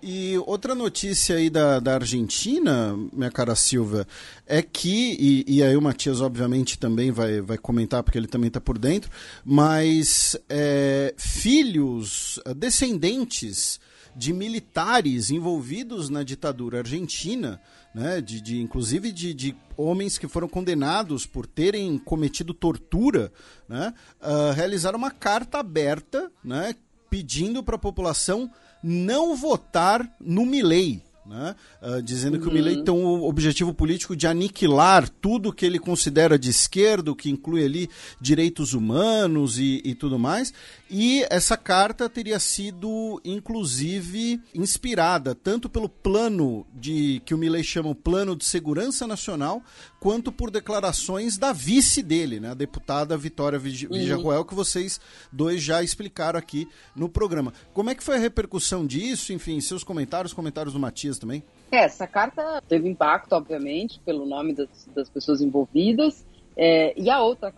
E 0.00 0.38
outra 0.46 0.74
notícia 0.74 1.36
aí 1.36 1.50
da, 1.50 1.80
da 1.80 1.94
Argentina, 1.94 2.96
minha 3.12 3.30
cara 3.30 3.56
Silva, 3.56 4.06
é 4.46 4.62
que, 4.62 5.16
e, 5.18 5.56
e 5.56 5.62
aí 5.62 5.76
o 5.76 5.82
Matias 5.82 6.20
obviamente 6.20 6.78
também 6.78 7.10
vai, 7.10 7.40
vai 7.40 7.58
comentar, 7.58 8.02
porque 8.02 8.16
ele 8.16 8.28
também 8.28 8.46
está 8.48 8.60
por 8.60 8.78
dentro, 8.78 9.10
mas 9.44 10.36
é, 10.48 11.14
filhos, 11.16 12.38
descendentes 12.56 13.80
de 14.14 14.32
militares 14.32 15.30
envolvidos 15.30 16.08
na 16.08 16.22
ditadura 16.22 16.78
argentina, 16.78 17.60
né, 17.94 18.20
de, 18.20 18.40
de 18.40 18.60
inclusive 18.60 19.12
de, 19.12 19.32
de, 19.32 19.56
homens 19.76 20.18
que 20.18 20.26
foram 20.26 20.48
condenados 20.48 21.24
por 21.24 21.46
terem 21.46 21.96
cometido 21.98 22.52
tortura, 22.52 23.32
né, 23.68 23.94
uh, 24.20 24.52
realizaram 24.52 24.98
uma 24.98 25.10
carta 25.10 25.58
aberta 25.58 26.30
né, 26.42 26.74
pedindo 27.08 27.62
para 27.62 27.76
a 27.76 27.78
população 27.78 28.50
não 28.82 29.36
votar 29.36 30.08
no 30.20 30.44
Milley. 30.46 31.02
né? 31.26 31.54
Uh, 31.82 32.02
dizendo 32.02 32.40
que 32.40 32.48
o 32.48 32.52
Milley 32.52 32.82
tem 32.82 32.94
o 32.94 33.24
objetivo 33.24 33.74
político 33.74 34.16
de 34.16 34.26
aniquilar 34.26 35.08
tudo 35.08 35.52
que 35.52 35.66
ele 35.66 35.78
considera 35.78 36.38
de 36.38 36.48
esquerda, 36.48 37.14
que 37.14 37.30
inclui 37.30 37.64
ali 37.64 37.90
direitos 38.20 38.72
humanos 38.72 39.58
e, 39.58 39.82
e 39.84 39.94
tudo 39.94 40.18
mais. 40.18 40.52
E 40.90 41.26
essa 41.28 41.56
carta 41.56 42.08
teria 42.08 42.38
sido, 42.38 43.20
inclusive, 43.24 44.40
inspirada 44.54 45.34
tanto 45.34 45.68
pelo 45.68 45.88
plano 45.88 46.66
de 46.72 47.20
que 47.26 47.34
o 47.34 47.38
Milley 47.38 47.62
chama 47.62 47.90
o 47.90 47.94
Plano 47.94 48.34
de 48.34 48.44
Segurança 48.44 49.06
Nacional, 49.06 49.62
quanto 50.00 50.32
por 50.32 50.50
declarações 50.50 51.36
da 51.36 51.52
vice 51.52 52.02
dele, 52.02 52.40
né, 52.40 52.50
a 52.50 52.54
deputada 52.54 53.16
Vitória 53.18 53.58
Vijaruel, 53.58 54.44
que 54.44 54.54
vocês 54.54 54.98
dois 55.30 55.62
já 55.62 55.82
explicaram 55.82 56.38
aqui 56.38 56.66
no 56.96 57.08
programa. 57.08 57.52
Como 57.74 57.90
é 57.90 57.94
que 57.94 58.02
foi 58.02 58.16
a 58.16 58.20
repercussão 58.20 58.86
disso? 58.86 59.32
Enfim, 59.32 59.60
seus 59.60 59.84
comentários, 59.84 60.32
comentários 60.32 60.72
do 60.72 60.80
Matias 60.80 61.18
também. 61.18 61.42
É, 61.70 61.84
essa 61.84 62.06
carta 62.06 62.62
teve 62.66 62.88
impacto, 62.88 63.34
obviamente, 63.34 64.00
pelo 64.06 64.24
nome 64.24 64.54
das, 64.54 64.68
das 64.94 65.10
pessoas 65.10 65.42
envolvidas. 65.42 66.24
É, 66.56 66.92
e 67.00 67.10
há 67.10 67.22
outra, 67.22 67.52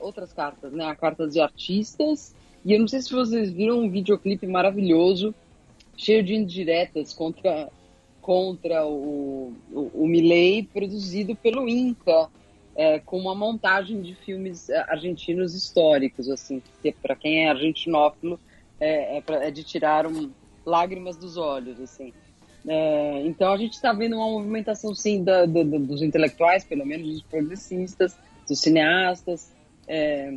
outras 0.00 0.32
cartas, 0.32 0.72
né? 0.72 0.86
A 0.86 0.94
carta 0.94 1.28
de 1.28 1.40
artistas. 1.40 2.34
E 2.66 2.72
eu 2.72 2.80
não 2.80 2.88
sei 2.88 3.00
se 3.00 3.12
vocês 3.12 3.48
viram 3.48 3.78
um 3.78 3.88
videoclipe 3.88 4.44
maravilhoso, 4.44 5.32
cheio 5.96 6.20
de 6.20 6.34
indiretas 6.34 7.12
contra, 7.12 7.70
contra 8.20 8.84
o, 8.84 9.54
o, 9.72 9.90
o 9.94 10.08
Milley, 10.08 10.64
produzido 10.64 11.36
pelo 11.36 11.68
Inca, 11.68 12.28
é, 12.74 12.98
com 12.98 13.20
uma 13.20 13.36
montagem 13.36 14.02
de 14.02 14.16
filmes 14.16 14.68
é, 14.68 14.78
argentinos 14.90 15.54
históricos, 15.54 16.28
assim, 16.28 16.60
que 16.82 16.90
para 16.90 17.14
quem 17.14 17.44
é 17.44 17.50
argentinófilo 17.50 18.40
é, 18.80 19.18
é, 19.18 19.20
pra, 19.20 19.44
é 19.44 19.50
de 19.52 19.62
tirar 19.62 20.04
um, 20.04 20.32
lágrimas 20.64 21.16
dos 21.16 21.36
olhos, 21.36 21.80
assim. 21.80 22.12
É, 22.66 23.22
então 23.26 23.52
a 23.52 23.56
gente 23.56 23.74
está 23.74 23.92
vendo 23.92 24.16
uma 24.16 24.26
movimentação, 24.26 24.92
sim, 24.92 25.22
da, 25.22 25.46
da, 25.46 25.62
dos 25.62 26.02
intelectuais, 26.02 26.64
pelo 26.64 26.84
menos 26.84 27.06
dos 27.06 27.22
progressistas, 27.22 28.18
dos 28.48 28.60
cineastas 28.60 29.52
é, 29.86 30.36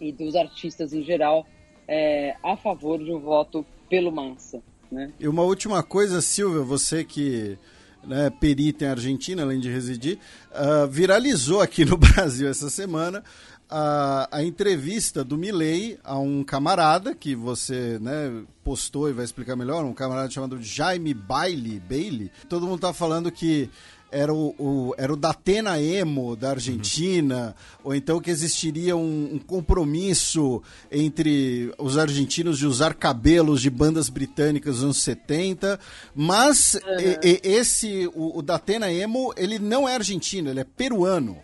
e 0.00 0.10
dos 0.12 0.34
artistas 0.34 0.94
em 0.94 1.02
geral, 1.02 1.46
é, 1.88 2.36
a 2.44 2.56
favor 2.56 3.02
de 3.02 3.10
um 3.10 3.18
voto 3.18 3.64
pelo 3.88 4.12
Massa. 4.12 4.60
Né? 4.92 5.10
E 5.18 5.26
uma 5.26 5.42
última 5.42 5.82
coisa, 5.82 6.20
Silvia, 6.20 6.62
você 6.62 7.02
que 7.02 7.58
né, 8.04 8.30
perita 8.30 8.84
em 8.84 8.88
Argentina, 8.88 9.42
além 9.42 9.58
de 9.58 9.70
residir, 9.70 10.18
uh, 10.52 10.86
viralizou 10.86 11.60
aqui 11.60 11.84
no 11.84 11.96
Brasil 11.98 12.48
essa 12.48 12.70
semana 12.70 13.24
a, 13.70 14.28
a 14.32 14.42
entrevista 14.42 15.22
do 15.22 15.36
Milley 15.36 15.98
a 16.02 16.18
um 16.18 16.42
camarada 16.42 17.14
que 17.14 17.34
você 17.34 17.98
né, 18.00 18.42
postou 18.64 19.08
e 19.08 19.12
vai 19.12 19.24
explicar 19.24 19.56
melhor, 19.56 19.84
um 19.84 19.92
camarada 19.92 20.30
chamado 20.30 20.62
Jaime 20.62 21.12
Bailey, 21.12 21.78
Bailey. 21.78 22.30
Todo 22.48 22.66
mundo 22.66 22.80
tá 22.80 22.92
falando 22.92 23.30
que 23.30 23.70
era 24.10 24.32
o, 24.32 24.54
o, 24.58 24.94
era 24.96 25.12
o 25.12 25.16
Datena 25.16 25.80
Emo 25.80 26.34
da 26.34 26.50
Argentina, 26.50 27.54
uhum. 27.78 27.90
ou 27.90 27.94
então 27.94 28.20
que 28.20 28.30
existiria 28.30 28.96
um, 28.96 29.34
um, 29.34 29.38
compromisso 29.38 30.62
entre 30.90 31.72
os 31.78 31.98
argentinos 31.98 32.58
de 32.58 32.66
usar 32.66 32.94
cabelos 32.94 33.60
de 33.60 33.70
bandas 33.70 34.08
britânicas 34.08 34.76
dos 34.76 34.84
anos 34.84 35.02
70, 35.02 35.78
mas 36.14 36.74
uhum. 36.74 36.80
e, 37.22 37.40
e, 37.44 37.48
esse, 37.48 38.06
o, 38.14 38.38
o 38.38 38.42
Datena 38.42 38.90
Emo, 38.90 39.32
ele 39.36 39.58
não 39.58 39.88
é 39.88 39.94
argentino, 39.94 40.50
ele 40.50 40.60
é 40.60 40.64
peruano. 40.64 41.36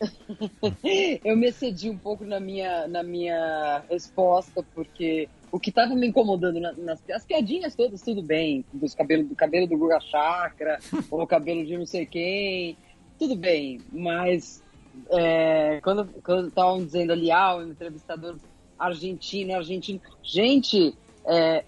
eu 1.24 1.36
me 1.36 1.48
excedi 1.48 1.88
um 1.88 1.96
pouco 1.96 2.24
na 2.24 2.38
minha, 2.38 2.86
na 2.88 3.02
minha 3.02 3.82
resposta, 3.88 4.64
porque 4.74 5.28
o 5.54 5.60
que 5.60 5.70
estava 5.70 5.94
me 5.94 6.08
incomodando 6.08 6.58
nas, 6.58 6.76
nas 6.76 7.00
as 7.10 7.24
piadinhas 7.24 7.76
todas, 7.76 8.02
tudo 8.02 8.20
bem, 8.20 8.64
dos 8.72 8.92
cabelo, 8.92 9.22
do 9.22 9.36
cabelo 9.36 9.68
do 9.68 9.78
Guga 9.78 10.00
Chakra, 10.00 10.80
ou 11.08 11.22
o 11.22 11.26
cabelo 11.28 11.64
de 11.64 11.78
não 11.78 11.86
sei 11.86 12.04
quem, 12.04 12.76
tudo 13.16 13.36
bem, 13.36 13.80
mas 13.92 14.64
é, 15.10 15.80
quando 15.80 16.10
estavam 16.48 16.84
dizendo 16.84 17.12
ali, 17.12 17.30
ah, 17.30 17.54
o 17.54 17.62
entrevistador 17.62 18.36
argentino, 18.76 19.54
argentino, 19.54 20.00
gente, 20.24 20.92
é, 21.24 21.62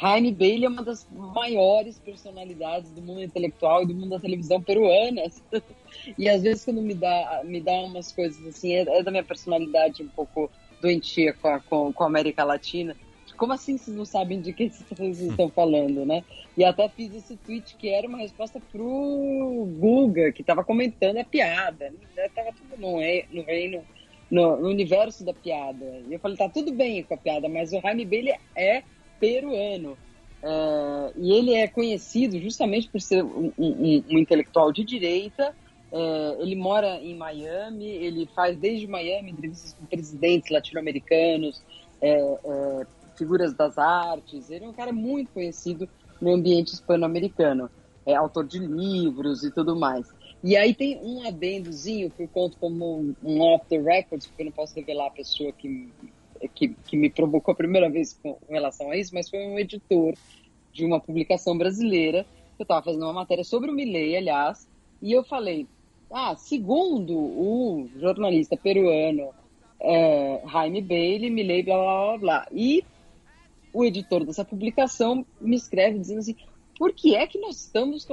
Jaime 0.00 0.32
Bailey 0.32 0.64
é 0.64 0.68
uma 0.70 0.82
das 0.82 1.06
maiores 1.12 1.98
personalidades 1.98 2.90
do 2.90 3.02
mundo 3.02 3.20
intelectual 3.22 3.82
e 3.82 3.86
do 3.86 3.94
mundo 3.94 4.08
da 4.08 4.18
televisão 4.18 4.62
peruanas. 4.62 5.42
e 6.16 6.26
às 6.26 6.40
vezes 6.40 6.64
quando 6.64 6.80
me 6.80 6.94
dá, 6.94 7.42
me 7.44 7.60
dá 7.60 7.72
umas 7.82 8.12
coisas 8.12 8.42
assim, 8.46 8.72
é, 8.72 8.80
é 8.80 9.02
da 9.02 9.10
minha 9.10 9.24
personalidade 9.24 10.02
um 10.02 10.08
pouco 10.08 10.50
doentia 10.80 11.34
com 11.34 11.48
a, 11.48 11.60
com, 11.60 11.92
com 11.92 12.04
a 12.04 12.06
América 12.06 12.44
Latina. 12.44 12.96
Como 13.40 13.54
assim 13.54 13.78
vocês 13.78 13.96
não 13.96 14.04
sabem 14.04 14.38
de 14.38 14.52
que 14.52 14.68
vocês 14.68 15.18
estão 15.18 15.48
falando, 15.48 16.04
né? 16.04 16.22
E 16.58 16.62
até 16.62 16.90
fiz 16.90 17.14
esse 17.14 17.36
tweet 17.38 17.74
que 17.76 17.88
era 17.88 18.06
uma 18.06 18.18
resposta 18.18 18.60
pro 18.70 19.66
Guga, 19.78 20.30
que 20.30 20.42
estava 20.42 20.62
comentando 20.62 21.16
a 21.16 21.24
piada. 21.24 21.90
Tava 22.34 22.52
tudo 22.52 22.78
no, 22.78 22.96
no 23.32 23.42
reino, 23.42 23.82
no, 24.30 24.58
no 24.58 24.68
universo 24.68 25.24
da 25.24 25.32
piada. 25.32 26.02
E 26.06 26.12
eu 26.12 26.20
falei, 26.20 26.36
tá 26.36 26.50
tudo 26.50 26.70
bem 26.74 27.02
com 27.02 27.14
a 27.14 27.16
piada, 27.16 27.48
mas 27.48 27.72
o 27.72 27.80
Jaime 27.80 28.04
Bailey 28.04 28.34
é 28.54 28.82
peruano. 29.18 29.96
É, 30.42 31.12
e 31.16 31.32
ele 31.32 31.54
é 31.54 31.66
conhecido 31.66 32.38
justamente 32.38 32.90
por 32.90 33.00
ser 33.00 33.24
um, 33.24 33.50
um, 33.58 34.04
um 34.06 34.18
intelectual 34.18 34.70
de 34.70 34.84
direita. 34.84 35.56
É, 35.90 36.36
ele 36.40 36.56
mora 36.56 37.00
em 37.00 37.16
Miami, 37.16 37.86
ele 37.86 38.28
faz 38.36 38.54
desde 38.58 38.86
Miami 38.86 39.30
entrevistas 39.30 39.72
com 39.72 39.86
presidentes 39.86 40.50
latino-americanos, 40.50 41.62
é, 42.02 42.10
é, 42.10 42.86
figuras 43.20 43.54
das 43.54 43.78
artes. 43.78 44.50
Ele 44.50 44.64
é 44.64 44.68
um 44.68 44.72
cara 44.72 44.92
muito 44.92 45.30
conhecido 45.30 45.88
no 46.20 46.34
ambiente 46.34 46.72
hispano-americano, 46.72 47.70
é 48.04 48.14
autor 48.14 48.46
de 48.46 48.58
livros 48.58 49.44
e 49.44 49.50
tudo 49.50 49.78
mais. 49.78 50.10
E 50.42 50.56
aí 50.56 50.74
tem 50.74 50.98
um 51.02 51.26
adendozinho 51.28 52.10
que 52.10 52.22
eu 52.22 52.28
conto 52.28 52.56
como 52.58 53.14
um 53.22 53.40
off 53.42 53.66
the 53.68 53.78
record, 53.78 54.24
porque 54.26 54.42
eu 54.42 54.46
não 54.46 54.52
posso 54.52 54.74
revelar 54.74 55.08
a 55.08 55.10
pessoa 55.10 55.52
que 55.52 55.88
que, 56.54 56.68
que 56.68 56.96
me 56.96 57.10
provocou 57.10 57.52
a 57.52 57.54
primeira 57.54 57.90
vez 57.90 58.18
com 58.22 58.38
relação 58.48 58.90
a 58.90 58.96
isso, 58.96 59.14
mas 59.14 59.28
foi 59.28 59.40
um 59.40 59.58
editor 59.58 60.14
de 60.72 60.86
uma 60.86 60.98
publicação 60.98 61.56
brasileira. 61.56 62.24
Eu 62.58 62.62
estava 62.62 62.82
fazendo 62.82 63.02
uma 63.02 63.12
matéria 63.12 63.44
sobre 63.44 63.70
o 63.70 63.74
Milley, 63.74 64.16
aliás, 64.16 64.66
e 65.02 65.12
eu 65.12 65.22
falei: 65.22 65.66
ah, 66.10 66.34
segundo 66.36 67.14
o 67.14 67.90
jornalista 67.98 68.56
peruano 68.56 69.34
é, 69.80 70.42
Jaime 70.50 70.82
Bailey, 70.82 71.30
Milley, 71.30 71.62
blá 71.62 71.76
blá 71.76 72.06
blá 72.06 72.18
blá. 72.18 72.48
E 72.52 72.84
o 73.72 73.84
editor 73.84 74.24
dessa 74.24 74.44
publicação 74.44 75.24
me 75.40 75.56
escreve 75.56 75.98
dizendo 75.98 76.20
assim: 76.20 76.36
por 76.78 76.92
que 76.92 77.14
é 77.14 77.26
que 77.26 77.38
nós 77.38 77.60
estamos 77.60 78.06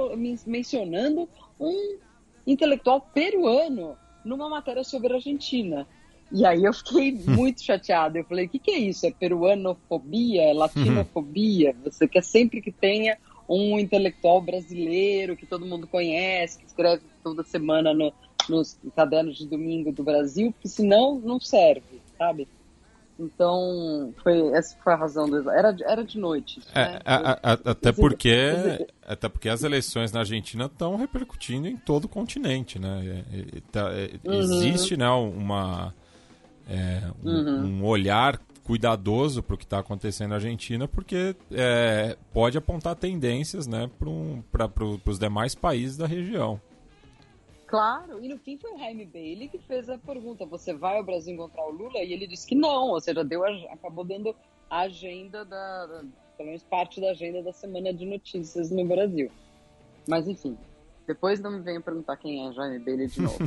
mencionando 0.46 1.28
um 1.58 1.98
intelectual 2.46 3.00
peruano 3.00 3.96
numa 4.24 4.48
matéria 4.48 4.84
sobre 4.84 5.12
a 5.12 5.16
Argentina? 5.16 5.86
E 6.30 6.44
aí 6.44 6.64
eu 6.64 6.72
fiquei 6.72 7.12
muito 7.26 7.62
chateada. 7.62 8.18
Eu 8.18 8.24
falei, 8.24 8.46
o 8.46 8.48
que, 8.48 8.58
que 8.58 8.70
é 8.70 8.78
isso? 8.78 9.06
É 9.06 9.10
peruanofobia? 9.10 10.42
É 10.42 10.52
latinofobia? 10.52 11.74
Você 11.84 12.06
quer 12.06 12.22
sempre 12.22 12.60
que 12.60 12.70
tenha 12.70 13.16
um 13.48 13.78
intelectual 13.78 14.42
brasileiro 14.42 15.36
que 15.36 15.46
todo 15.46 15.64
mundo 15.64 15.86
conhece, 15.86 16.58
que 16.58 16.66
escreve 16.66 17.02
toda 17.24 17.42
semana 17.42 17.94
no, 17.94 18.12
nos 18.48 18.78
cadernos 18.94 19.38
de 19.38 19.46
domingo 19.46 19.90
do 19.90 20.02
Brasil, 20.02 20.52
porque 20.52 20.68
senão 20.68 21.18
não 21.18 21.40
serve, 21.40 22.02
sabe? 22.18 22.46
Então, 23.18 24.14
foi, 24.22 24.48
essa 24.52 24.76
foi 24.82 24.92
a 24.92 24.96
razão 24.96 25.28
do 25.28 25.50
era, 25.50 25.76
era 25.84 26.04
de 26.04 26.18
noite. 26.18 26.60
É, 26.72 26.84
né? 26.84 27.00
a, 27.04 27.32
a, 27.32 27.52
até, 27.52 27.90
porque, 27.90 28.86
até 29.04 29.28
porque 29.28 29.48
as 29.48 29.64
eleições 29.64 30.12
na 30.12 30.20
Argentina 30.20 30.66
estão 30.66 30.96
repercutindo 30.96 31.66
em 31.66 31.76
todo 31.76 32.04
o 32.04 32.08
continente, 32.08 32.78
né? 32.78 33.24
É, 33.32 33.38
é, 33.38 33.60
tá, 33.72 33.90
é, 33.92 34.10
uhum. 34.24 34.34
Existe 34.34 34.96
né, 34.96 35.10
uma 35.10 35.92
é, 36.68 37.02
um, 37.24 37.30
uhum. 37.30 37.64
um, 37.64 37.84
olhar 37.84 38.40
cuidadoso 38.62 39.42
para 39.42 39.54
o 39.54 39.58
que 39.58 39.64
está 39.64 39.78
acontecendo 39.78 40.30
na 40.30 40.34
Argentina, 40.36 40.86
porque 40.86 41.34
é, 41.50 42.16
pode 42.32 42.58
apontar 42.58 42.94
tendências 42.94 43.66
né, 43.66 43.90
para 44.52 44.68
pro, 44.68 45.00
os 45.06 45.18
demais 45.18 45.54
países 45.54 45.96
da 45.96 46.06
região. 46.06 46.60
Claro, 47.68 48.24
e 48.24 48.28
no 48.28 48.38
fim 48.38 48.56
foi 48.56 48.72
o 48.72 48.78
Jaime 48.78 49.04
Bailey 49.04 49.46
que 49.46 49.58
fez 49.58 49.90
a 49.90 49.98
pergunta: 49.98 50.46
você 50.46 50.72
vai 50.72 50.96
ao 50.96 51.04
Brasil 51.04 51.34
encontrar 51.34 51.66
o 51.66 51.70
Lula? 51.70 51.98
E 51.98 52.14
ele 52.14 52.26
disse 52.26 52.46
que 52.46 52.54
não, 52.54 52.88
ou 52.88 53.00
seja, 53.00 53.22
deu 53.22 53.44
acabou 53.70 54.04
dando 54.04 54.34
a 54.70 54.80
agenda 54.80 55.44
da, 55.44 55.86
da, 55.86 56.02
pelo 56.36 56.46
menos 56.46 56.62
parte 56.62 56.98
da 56.98 57.10
agenda 57.10 57.42
da 57.42 57.52
semana 57.52 57.92
de 57.92 58.06
notícias 58.06 58.70
no 58.70 58.86
Brasil. 58.86 59.30
Mas 60.08 60.26
enfim, 60.26 60.56
depois 61.06 61.40
não 61.40 61.50
me 61.50 61.60
venham 61.60 61.82
perguntar 61.82 62.16
quem 62.16 62.48
é 62.48 62.52
Jaime 62.54 62.78
Bailey 62.78 63.06
de 63.06 63.20
novo. 63.20 63.38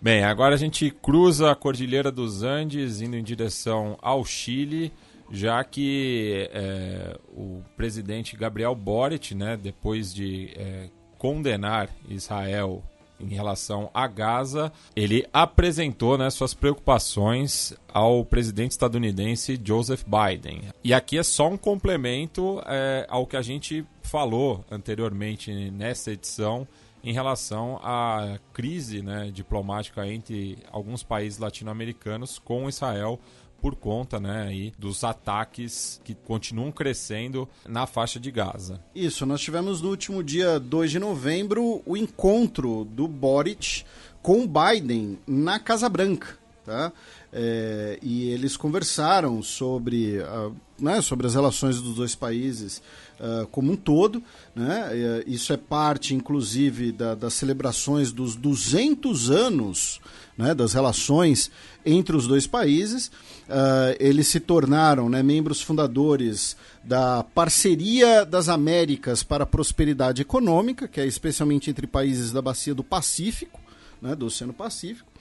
Bem, 0.00 0.24
agora 0.24 0.54
a 0.54 0.58
gente 0.58 0.90
cruza 0.90 1.50
a 1.50 1.54
Cordilheira 1.54 2.10
dos 2.10 2.42
Andes 2.42 3.02
indo 3.02 3.14
em 3.14 3.22
direção 3.22 3.98
ao 4.00 4.24
Chile, 4.24 4.90
já 5.30 5.62
que 5.62 6.48
é, 6.50 7.18
o 7.28 7.62
presidente 7.76 8.36
Gabriel 8.36 8.74
Boric, 8.74 9.34
né, 9.34 9.56
depois 9.56 10.14
de 10.14 10.50
é, 10.56 10.88
condenar 11.24 11.88
Israel 12.06 12.82
em 13.18 13.28
relação 13.28 13.88
a 13.94 14.06
Gaza, 14.06 14.70
ele 14.94 15.26
apresentou 15.32 16.18
né, 16.18 16.28
suas 16.28 16.52
preocupações 16.52 17.72
ao 17.88 18.26
presidente 18.26 18.72
estadunidense 18.72 19.58
Joseph 19.64 20.04
Biden. 20.04 20.64
E 20.84 20.92
aqui 20.92 21.16
é 21.16 21.22
só 21.22 21.48
um 21.48 21.56
complemento 21.56 22.62
é, 22.66 23.06
ao 23.08 23.26
que 23.26 23.38
a 23.38 23.40
gente 23.40 23.86
falou 24.02 24.62
anteriormente 24.70 25.50
nessa 25.70 26.12
edição 26.12 26.68
em 27.02 27.14
relação 27.14 27.80
à 27.82 28.38
crise 28.52 29.00
né, 29.00 29.30
diplomática 29.32 30.06
entre 30.06 30.58
alguns 30.70 31.02
países 31.02 31.38
latino-americanos 31.38 32.38
com 32.38 32.68
Israel 32.68 33.18
por 33.64 33.74
conta 33.74 34.20
né, 34.20 34.42
aí, 34.46 34.74
dos 34.78 35.02
ataques 35.04 35.98
que 36.04 36.14
continuam 36.14 36.70
crescendo 36.70 37.48
na 37.66 37.86
faixa 37.86 38.20
de 38.20 38.30
Gaza. 38.30 38.78
Isso, 38.94 39.24
nós 39.24 39.40
tivemos 39.40 39.80
no 39.80 39.88
último 39.88 40.22
dia 40.22 40.60
2 40.60 40.90
de 40.90 40.98
novembro 40.98 41.80
o 41.86 41.96
encontro 41.96 42.84
do 42.84 43.08
Boric 43.08 43.82
com 44.20 44.46
Biden 44.46 45.18
na 45.26 45.58
Casa 45.58 45.88
Branca. 45.88 46.36
Tá? 46.62 46.92
É, 47.32 47.98
e 48.02 48.28
eles 48.28 48.54
conversaram 48.54 49.42
sobre, 49.42 50.18
uh, 50.18 50.54
né, 50.78 51.00
sobre 51.00 51.26
as 51.26 51.34
relações 51.34 51.80
dos 51.80 51.94
dois 51.94 52.14
países 52.14 52.82
uh, 53.18 53.46
como 53.46 53.72
um 53.72 53.76
todo. 53.76 54.22
Né? 54.54 55.22
Uh, 55.26 55.30
isso 55.30 55.54
é 55.54 55.56
parte, 55.56 56.14
inclusive, 56.14 56.92
da, 56.92 57.14
das 57.14 57.32
celebrações 57.32 58.12
dos 58.12 58.36
200 58.36 59.30
anos 59.30 60.02
né, 60.36 60.54
das 60.54 60.72
relações 60.72 61.50
entre 61.84 62.16
os 62.16 62.26
dois 62.26 62.46
países. 62.46 63.08
Uh, 63.48 63.94
eles 64.00 64.28
se 64.28 64.40
tornaram 64.40 65.08
né, 65.08 65.22
membros 65.22 65.60
fundadores 65.60 66.56
da 66.82 67.22
Parceria 67.22 68.24
das 68.24 68.48
Américas 68.48 69.22
para 69.22 69.44
a 69.44 69.46
Prosperidade 69.46 70.22
Econômica, 70.22 70.88
que 70.88 71.00
é 71.00 71.06
especialmente 71.06 71.70
entre 71.70 71.86
países 71.86 72.32
da 72.32 72.42
Bacia 72.42 72.74
do 72.74 72.82
Pacífico, 72.82 73.60
né, 74.00 74.14
do 74.14 74.26
Oceano 74.26 74.52
Pacífico. 74.52 75.12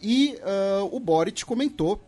E 0.00 0.36
uh, 0.42 0.94
o 0.94 1.00
Boric 1.00 1.44
comentou 1.44 2.00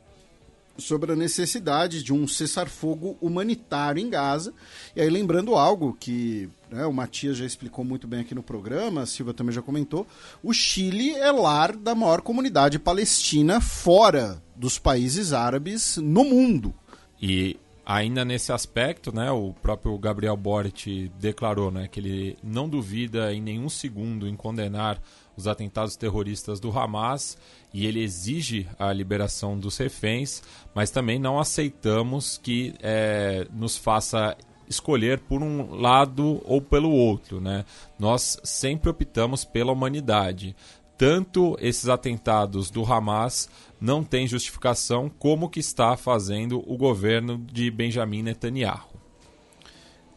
sobre 0.79 1.13
a 1.13 1.17
necessidade 1.17 2.03
de 2.03 2.13
um 2.13 2.29
cessar-fogo 2.29 3.17
humanitário 3.21 4.01
em 4.01 4.11
Gaza. 4.11 4.53
E 4.95 5.01
aí, 5.01 5.09
lembrando 5.09 5.55
algo 5.55 5.97
que 5.99 6.49
né, 6.71 6.85
o 6.87 6.93
Matias 6.93 7.37
já 7.37 7.45
explicou 7.45 7.85
muito 7.85 8.07
bem 8.07 8.21
aqui 8.21 8.35
no 8.35 8.43
programa, 8.43 9.03
a 9.03 9.07
Silva 9.07 9.33
também 9.33 9.55
já 9.55 9.63
comentou: 9.63 10.07
o 10.43 10.53
Chile 10.53 11.13
é 11.15 11.31
lar 11.31 11.77
da 11.77 11.95
maior 11.95 12.21
comunidade 12.21 12.79
palestina 12.79 13.61
fora 13.61 14.43
dos 14.55 14.79
países 14.79 15.33
árabes 15.33 15.97
no 15.97 16.25
mundo. 16.25 16.75
E 17.21 17.57
ainda 17.85 18.25
nesse 18.25 18.53
aspecto, 18.53 19.15
né, 19.15 19.31
o 19.31 19.53
próprio 19.53 19.97
Gabriel 19.97 20.37
Boric 20.37 21.11
declarou 21.21 21.71
né, 21.71 21.87
que 21.87 22.01
ele 22.01 22.37
não 22.43 22.69
duvida 22.69 23.33
em 23.33 23.41
nenhum 23.41 23.69
segundo 23.69 24.27
em 24.27 24.35
condenar 24.35 25.01
os 25.37 25.47
atentados 25.47 25.97
terroristas 25.97 26.59
do 26.59 26.77
Hamas 26.77 27.39
e 27.73 27.87
ele 27.87 28.03
exige 28.03 28.67
a 28.79 28.93
liberação 28.93 29.57
dos 29.59 29.77
reféns, 29.77 30.43
mas 30.75 30.91
também 30.91 31.19
não 31.19 31.39
aceitamos 31.39 32.39
que 32.43 32.75
é, 32.81 33.47
nos 33.53 33.77
faça 33.77 34.37
escolher 34.69 35.21
por 35.21 35.43
um 35.43 35.75
lado 35.75 36.41
ou 36.45 36.61
pelo 36.61 36.91
outro. 36.91 37.41
Né? 37.41 37.65
Nós 37.99 38.39
sempre 38.45 38.91
optamos 38.91 39.45
pela 39.45 39.73
humanidade. 39.73 40.55
Tanto 40.99 41.57
esses 41.61 41.89
atentados 41.89 42.71
do 42.71 42.83
Hamas 42.85 43.49
não 43.81 44.03
têm 44.03 44.27
justificação 44.27 45.11
como 45.19 45.51
que 45.51 45.61
está 45.61 45.97
fazendo 45.97 46.63
o 46.67 46.77
governo 46.77 47.39
de 47.53 47.71
Benjamin 47.71 48.23
Netanyahu. 48.23 48.97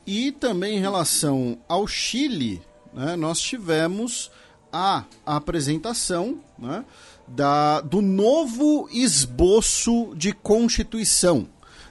E 0.07 0.31
também 0.31 0.77
em 0.77 0.81
relação 0.81 1.59
ao 1.67 1.85
Chile, 1.85 2.61
né, 2.93 3.15
nós 3.15 3.39
tivemos 3.39 4.31
a 4.71 5.03
apresentação 5.25 6.39
né, 6.57 6.85
da, 7.27 7.81
do 7.81 8.01
novo 8.01 8.87
esboço 8.91 10.13
de 10.15 10.31
Constituição. 10.31 11.47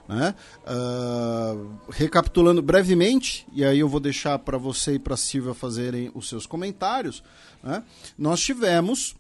Né? 0.09 0.35
Uh, 0.65 1.71
recapitulando 1.91 2.63
brevemente, 2.63 3.47
e 3.53 3.63
aí 3.63 3.79
eu 3.79 3.89
vou 3.89 4.01
deixar 4.01 4.39
para 4.39 4.57
você 4.57 4.95
e 4.95 4.99
para 4.99 5.15
a 5.15 5.19
Silvia 5.19 5.53
fazerem 5.53 6.11
os 6.15 6.29
seus 6.29 6.47
comentários, 6.47 7.23
né? 7.63 7.83
nós 8.17 8.41
tivemos 8.41 9.15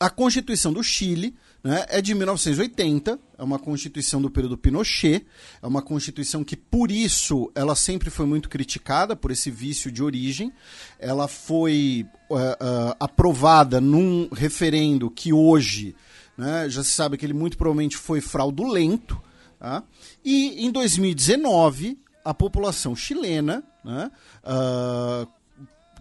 a 0.00 0.10
Constituição 0.10 0.72
do 0.72 0.82
Chile, 0.82 1.36
né, 1.62 1.84
é 1.88 2.02
de 2.02 2.12
1980, 2.12 3.18
é 3.38 3.42
uma 3.42 3.58
constituição 3.58 4.20
do 4.20 4.28
período 4.28 4.58
Pinochet, 4.58 5.24
é 5.62 5.66
uma 5.66 5.80
constituição 5.80 6.42
que, 6.42 6.56
por 6.56 6.90
isso, 6.90 7.50
ela 7.54 7.76
sempre 7.76 8.10
foi 8.10 8.26
muito 8.26 8.48
criticada, 8.48 9.14
por 9.14 9.30
esse 9.30 9.50
vício 9.50 9.92
de 9.92 10.02
origem. 10.02 10.52
Ela 10.98 11.28
foi 11.28 12.04
uh, 12.28 12.34
uh, 12.34 12.96
aprovada 12.98 13.80
num 13.80 14.28
referendo 14.32 15.08
que 15.08 15.32
hoje 15.32 15.94
né, 16.36 16.68
já 16.68 16.82
se 16.82 16.90
sabe 16.90 17.16
que 17.16 17.24
ele 17.24 17.32
muito 17.32 17.56
provavelmente 17.56 17.96
foi 17.96 18.20
fraudulento. 18.20 19.20
Tá? 19.62 19.84
E 20.24 20.66
em 20.66 20.72
2019, 20.72 21.96
a 22.24 22.34
população 22.34 22.96
chilena 22.96 23.62
né, 23.84 24.10
uh, 24.42 25.28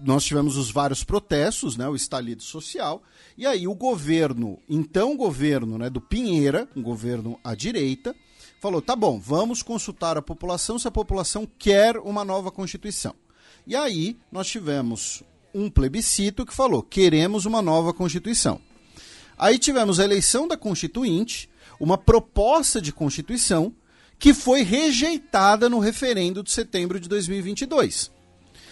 nós 0.01 0.23
tivemos 0.23 0.57
os 0.57 0.71
vários 0.71 1.03
protestos, 1.03 1.77
né, 1.77 1.87
o 1.87 1.95
estalido 1.95 2.41
social, 2.41 3.03
e 3.37 3.45
aí 3.45 3.67
o 3.67 3.75
governo, 3.75 4.57
então 4.67 5.15
governo 5.15 5.77
né, 5.77 5.91
do 5.91 6.01
Pinheira, 6.01 6.67
um 6.75 6.81
governo 6.81 7.39
à 7.43 7.53
direita, 7.53 8.15
falou: 8.59 8.81
tá 8.81 8.95
bom, 8.95 9.19
vamos 9.19 9.61
consultar 9.61 10.17
a 10.17 10.23
população 10.23 10.79
se 10.79 10.87
a 10.87 10.91
população 10.91 11.47
quer 11.59 11.99
uma 11.99 12.25
nova 12.25 12.49
Constituição. 12.49 13.13
E 13.67 13.75
aí 13.75 14.17
nós 14.31 14.47
tivemos 14.47 15.21
um 15.53 15.69
plebiscito 15.69 16.47
que 16.47 16.53
falou: 16.53 16.81
queremos 16.81 17.45
uma 17.45 17.61
nova 17.61 17.93
Constituição. 17.93 18.59
Aí 19.37 19.59
tivemos 19.59 19.99
a 19.99 20.03
eleição 20.03 20.47
da 20.47 20.57
Constituinte, 20.57 21.47
uma 21.81 21.97
proposta 21.97 22.79
de 22.79 22.93
Constituição 22.93 23.73
que 24.19 24.35
foi 24.35 24.61
rejeitada 24.61 25.67
no 25.67 25.79
referendo 25.79 26.43
de 26.43 26.51
setembro 26.51 26.99
de 26.99 27.09
2022. 27.09 28.11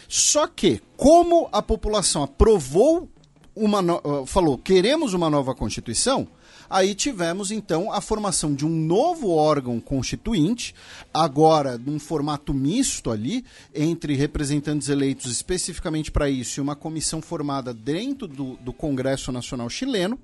Só 0.07 0.45
que, 0.45 0.79
como 0.95 1.49
a 1.51 1.59
população 1.59 2.21
aprovou 2.21 3.09
uma 3.55 3.81
no... 3.81 3.95
Ah, 3.95 4.27
falou 4.27 4.59
queremos 4.59 5.15
uma 5.15 5.27
nova 5.27 5.55
constituição, 5.55 6.27
aí 6.69 6.93
tivemos 6.93 7.49
então 7.49 7.91
a 7.91 7.99
formação 7.99 8.53
de 8.53 8.63
um 8.63 8.69
novo 8.69 9.31
órgão 9.31 9.79
constituinte, 9.79 10.75
agora 11.11 11.79
num 11.79 11.97
formato 11.97 12.53
misto 12.53 13.09
ali, 13.09 13.43
entre 13.73 14.13
representantes 14.13 14.88
eleitos 14.88 15.31
especificamente 15.31 16.11
para 16.11 16.29
isso 16.29 16.59
e 16.59 16.61
uma 16.61 16.75
comissão 16.75 17.23
formada 17.23 17.73
dentro 17.73 18.27
do, 18.27 18.55
do 18.57 18.71
Congresso 18.71 19.31
Nacional 19.31 19.67
Chileno, 19.67 20.19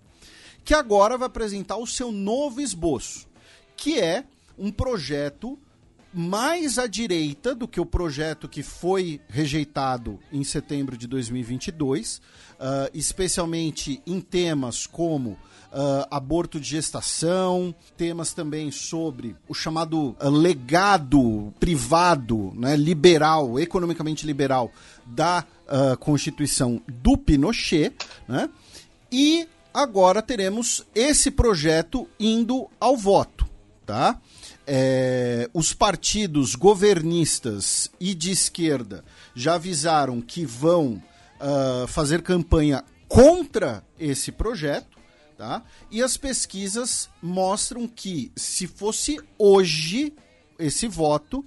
que 0.65 0.73
agora 0.73 1.17
vai 1.17 1.27
apresentar 1.27 1.77
o 1.77 1.85
seu 1.85 2.11
novo 2.11 2.59
esboço, 2.59 3.27
que 3.77 3.99
é 3.99 4.25
um 4.57 4.71
projeto 4.71 5.57
mais 6.11 6.79
à 6.79 6.87
direita 6.87 7.53
do 7.53 7.67
que 7.67 7.79
o 7.79 7.85
projeto 7.85 8.47
que 8.47 8.63
foi 8.63 9.19
rejeitado 9.27 10.17
em 10.31 10.43
setembro 10.45 10.97
de 10.97 11.07
2022, 11.07 12.17
uh, 12.17 12.89
especialmente 12.93 14.01
em 14.07 14.21
temas 14.21 14.87
como 14.87 15.31
uh, 15.31 15.37
aborto 16.09 16.57
de 16.57 16.69
gestação, 16.69 17.75
temas 17.97 18.33
também 18.33 18.71
sobre 18.71 19.35
o 19.49 19.53
chamado 19.53 20.15
uh, 20.21 20.29
legado 20.29 21.53
privado, 21.59 22.53
né, 22.55 22.77
liberal, 22.77 23.59
economicamente 23.59 24.25
liberal 24.25 24.71
da 25.05 25.45
Constituição 25.99 26.79
do 26.87 27.17
Pinochet, 27.17 27.91
né, 28.27 28.47
e 29.11 29.47
agora 29.75 30.21
teremos 30.21 30.85
esse 30.95 31.29
projeto 31.29 32.07
indo 32.19 32.69
ao 32.79 32.95
voto, 32.97 33.45
tá? 33.85 34.19
é, 34.67 35.49
os 35.53 35.73
partidos 35.73 36.55
governistas 36.55 37.89
e 37.99 38.15
de 38.15 38.31
esquerda 38.31 39.03
já 39.35 39.55
avisaram 39.55 40.21
que 40.21 40.45
vão 40.45 41.01
uh, 41.39 41.87
fazer 41.87 42.21
campanha 42.21 42.83
contra 43.07 43.83
esse 43.99 44.31
projeto, 44.31 44.97
tá? 45.37 45.63
E 45.91 46.01
as 46.01 46.17
pesquisas 46.17 47.09
mostram 47.21 47.87
que 47.87 48.31
se 48.35 48.65
fosse 48.65 49.19
hoje 49.37 50.13
esse 50.57 50.87
voto, 50.87 51.45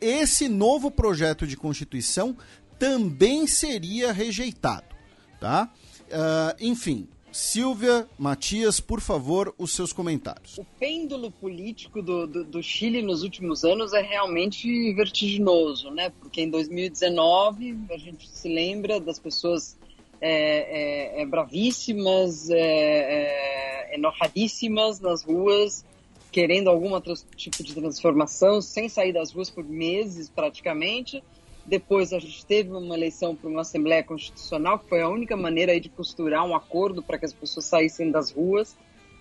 esse 0.00 0.48
novo 0.48 0.90
projeto 0.90 1.46
de 1.46 1.56
constituição 1.56 2.36
também 2.78 3.46
seria 3.46 4.12
rejeitado, 4.12 4.94
tá? 5.40 5.70
Uh, 6.08 6.56
enfim, 6.60 7.08
Silvia, 7.38 8.04
Matias, 8.18 8.80
por 8.80 9.00
favor, 9.00 9.54
os 9.56 9.70
seus 9.70 9.92
comentários. 9.92 10.58
O 10.58 10.64
pêndulo 10.64 11.30
político 11.30 12.02
do, 12.02 12.26
do, 12.26 12.42
do, 12.42 12.60
Chile 12.60 13.00
nos 13.00 13.22
últimos 13.22 13.64
anos 13.64 13.92
é 13.92 14.02
realmente 14.02 14.92
vertiginoso, 14.94 15.88
né? 15.92 16.10
Porque 16.18 16.40
em 16.40 16.50
2019 16.50 17.78
a 17.92 17.96
gente 17.96 18.28
se 18.28 18.48
lembra 18.48 18.98
das 18.98 19.20
pessoas 19.20 19.78
é, 20.20 21.20
é, 21.20 21.22
é, 21.22 21.26
bravíssimas, 21.26 22.50
é, 22.50 22.58
é, 22.58 23.94
enojadíssimas 23.94 24.98
nas 24.98 25.22
ruas, 25.22 25.84
querendo 26.32 26.68
algum 26.68 26.92
outro 26.92 27.14
tipo 27.36 27.62
de 27.62 27.72
transformação, 27.72 28.60
sem 28.60 28.88
sair 28.88 29.12
das 29.12 29.30
ruas 29.30 29.48
por 29.48 29.62
meses 29.62 30.28
praticamente. 30.28 31.22
Depois 31.68 32.14
a 32.14 32.18
gente 32.18 32.46
teve 32.46 32.70
uma 32.70 32.94
eleição 32.94 33.36
para 33.36 33.50
uma 33.50 33.60
Assembleia 33.60 34.02
Constitucional, 34.02 34.78
que 34.78 34.88
foi 34.88 35.02
a 35.02 35.08
única 35.08 35.36
maneira 35.36 35.78
de 35.78 35.90
costurar 35.90 36.42
um 36.46 36.56
acordo 36.56 37.02
para 37.02 37.18
que 37.18 37.26
as 37.26 37.32
pessoas 37.34 37.66
saíssem 37.66 38.10
das 38.10 38.30
ruas, 38.30 38.74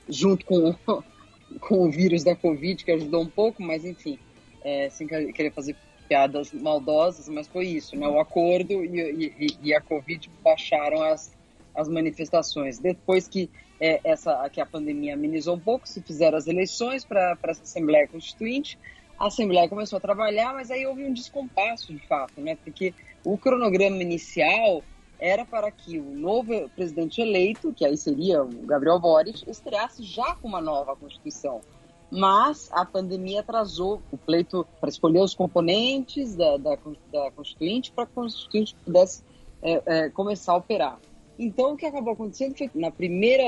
junto 0.07 0.45
com, 0.45 0.73
com 1.59 1.85
o 1.85 1.91
vírus 1.91 2.23
da 2.23 2.37
Covid, 2.37 2.85
que 2.85 2.91
ajudou 2.91 3.21
um 3.21 3.27
pouco, 3.27 3.61
mas 3.61 3.83
enfim, 3.83 4.17
é, 4.63 4.89
sem 4.89 5.05
querer 5.07 5.51
fazer 5.51 5.75
piadas 6.07 6.53
maldosas, 6.53 7.27
mas 7.27 7.49
foi 7.49 7.67
isso, 7.67 7.97
né? 7.97 8.07
O 8.07 8.17
acordo 8.17 8.85
e, 8.85 9.33
e, 9.37 9.57
e 9.61 9.73
a 9.73 9.81
Covid 9.81 10.31
baixaram 10.41 11.03
as, 11.03 11.35
as 11.75 11.89
manifestações. 11.89 12.79
Depois 12.79 13.27
que 13.27 13.49
é, 13.77 13.99
essa 14.05 14.49
que 14.49 14.61
a 14.61 14.65
pandemia 14.65 15.15
amenizou 15.15 15.55
um 15.55 15.59
pouco, 15.59 15.85
se 15.85 16.01
fizeram 16.01 16.37
as 16.37 16.47
eleições 16.47 17.03
para 17.03 17.37
essa 17.43 17.63
Assembleia 17.63 18.07
Constituinte, 18.07 18.79
a 19.19 19.27
Assembleia 19.27 19.67
começou 19.67 19.97
a 19.97 19.99
trabalhar, 19.99 20.53
mas 20.53 20.69
aí 20.69 20.85
houve 20.85 21.03
um 21.03 21.13
descompasso 21.13 21.93
de 21.93 22.05
fato, 22.07 22.39
né? 22.39 22.57
Porque 22.63 22.93
o 23.23 23.37
cronograma 23.37 24.01
inicial 24.01 24.83
era 25.19 25.43
para 25.43 25.71
que 25.71 25.97
o 25.97 26.11
novo 26.11 26.69
presidente 26.69 27.21
eleito, 27.21 27.73
que 27.73 27.85
aí 27.85 27.97
seria 27.97 28.43
o 28.43 28.47
Gabriel 28.65 28.99
Boric, 28.99 29.49
estreasse 29.49 30.03
já 30.03 30.35
com 30.35 30.47
uma 30.47 30.61
nova 30.61 30.95
Constituição. 30.95 31.61
Mas 32.09 32.69
a 32.71 32.85
pandemia 32.85 33.41
atrasou 33.41 34.01
o 34.11 34.17
pleito 34.17 34.65
para 34.79 34.89
escolher 34.89 35.21
os 35.21 35.33
componentes 35.33 36.35
da, 36.35 36.57
da, 36.57 36.77
da 37.11 37.31
Constituinte 37.31 37.91
para 37.91 38.05
que 38.05 38.11
a 38.11 38.15
Constituinte 38.15 38.75
pudesse 38.85 39.23
é, 39.61 39.81
é, 39.85 40.09
começar 40.09 40.53
a 40.53 40.57
operar. 40.57 40.99
Então, 41.39 41.73
o 41.73 41.77
que 41.77 41.85
acabou 41.85 42.13
acontecendo 42.13 42.57
foi 42.57 42.67
que 42.67 42.79
na 42.79 42.91
primeira 42.91 43.43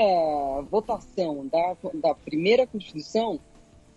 votação 0.70 1.46
da, 1.46 1.76
da 1.94 2.14
primeira 2.14 2.66
Constituição, 2.66 3.40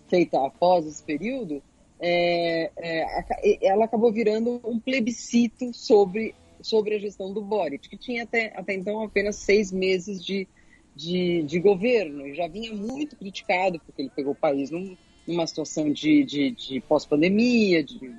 feita 0.08 0.44
após 0.44 0.86
esse 0.86 1.02
período, 1.02 1.62
é, 2.00 2.70
é, 2.76 3.66
ela 3.66 3.84
acabou 3.84 4.12
virando 4.12 4.60
um 4.64 4.78
plebiscito 4.78 5.72
sobre, 5.72 6.34
sobre 6.60 6.96
a 6.96 6.98
gestão 6.98 7.32
do 7.32 7.42
Boric, 7.42 7.88
que 7.88 7.96
tinha 7.96 8.24
até, 8.24 8.52
até 8.56 8.74
então 8.74 9.02
apenas 9.02 9.36
seis 9.36 9.72
meses 9.72 10.24
de, 10.24 10.46
de, 10.94 11.42
de 11.42 11.58
governo, 11.60 12.26
e 12.26 12.34
já 12.34 12.46
vinha 12.48 12.74
muito 12.74 13.16
criticado, 13.16 13.80
porque 13.80 14.02
ele 14.02 14.10
pegou 14.14 14.32
o 14.32 14.36
país 14.36 14.70
num, 14.70 14.96
numa 15.26 15.46
situação 15.46 15.90
de, 15.90 16.24
de, 16.24 16.50
de 16.50 16.80
pós-pandemia, 16.80 17.82
de, 17.82 17.98
de 17.98 18.14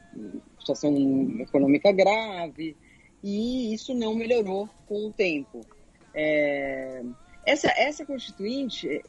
situação 0.60 0.96
econômica 1.40 1.92
grave, 1.92 2.76
e 3.24 3.74
isso 3.74 3.94
não 3.94 4.16
melhorou 4.16 4.70
com 4.88 5.08
o 5.08 5.14
tempo. 5.14 5.62
É, 6.14 7.04
essa, 7.46 7.68
essa 7.78 8.06
constituinte, 8.06 9.04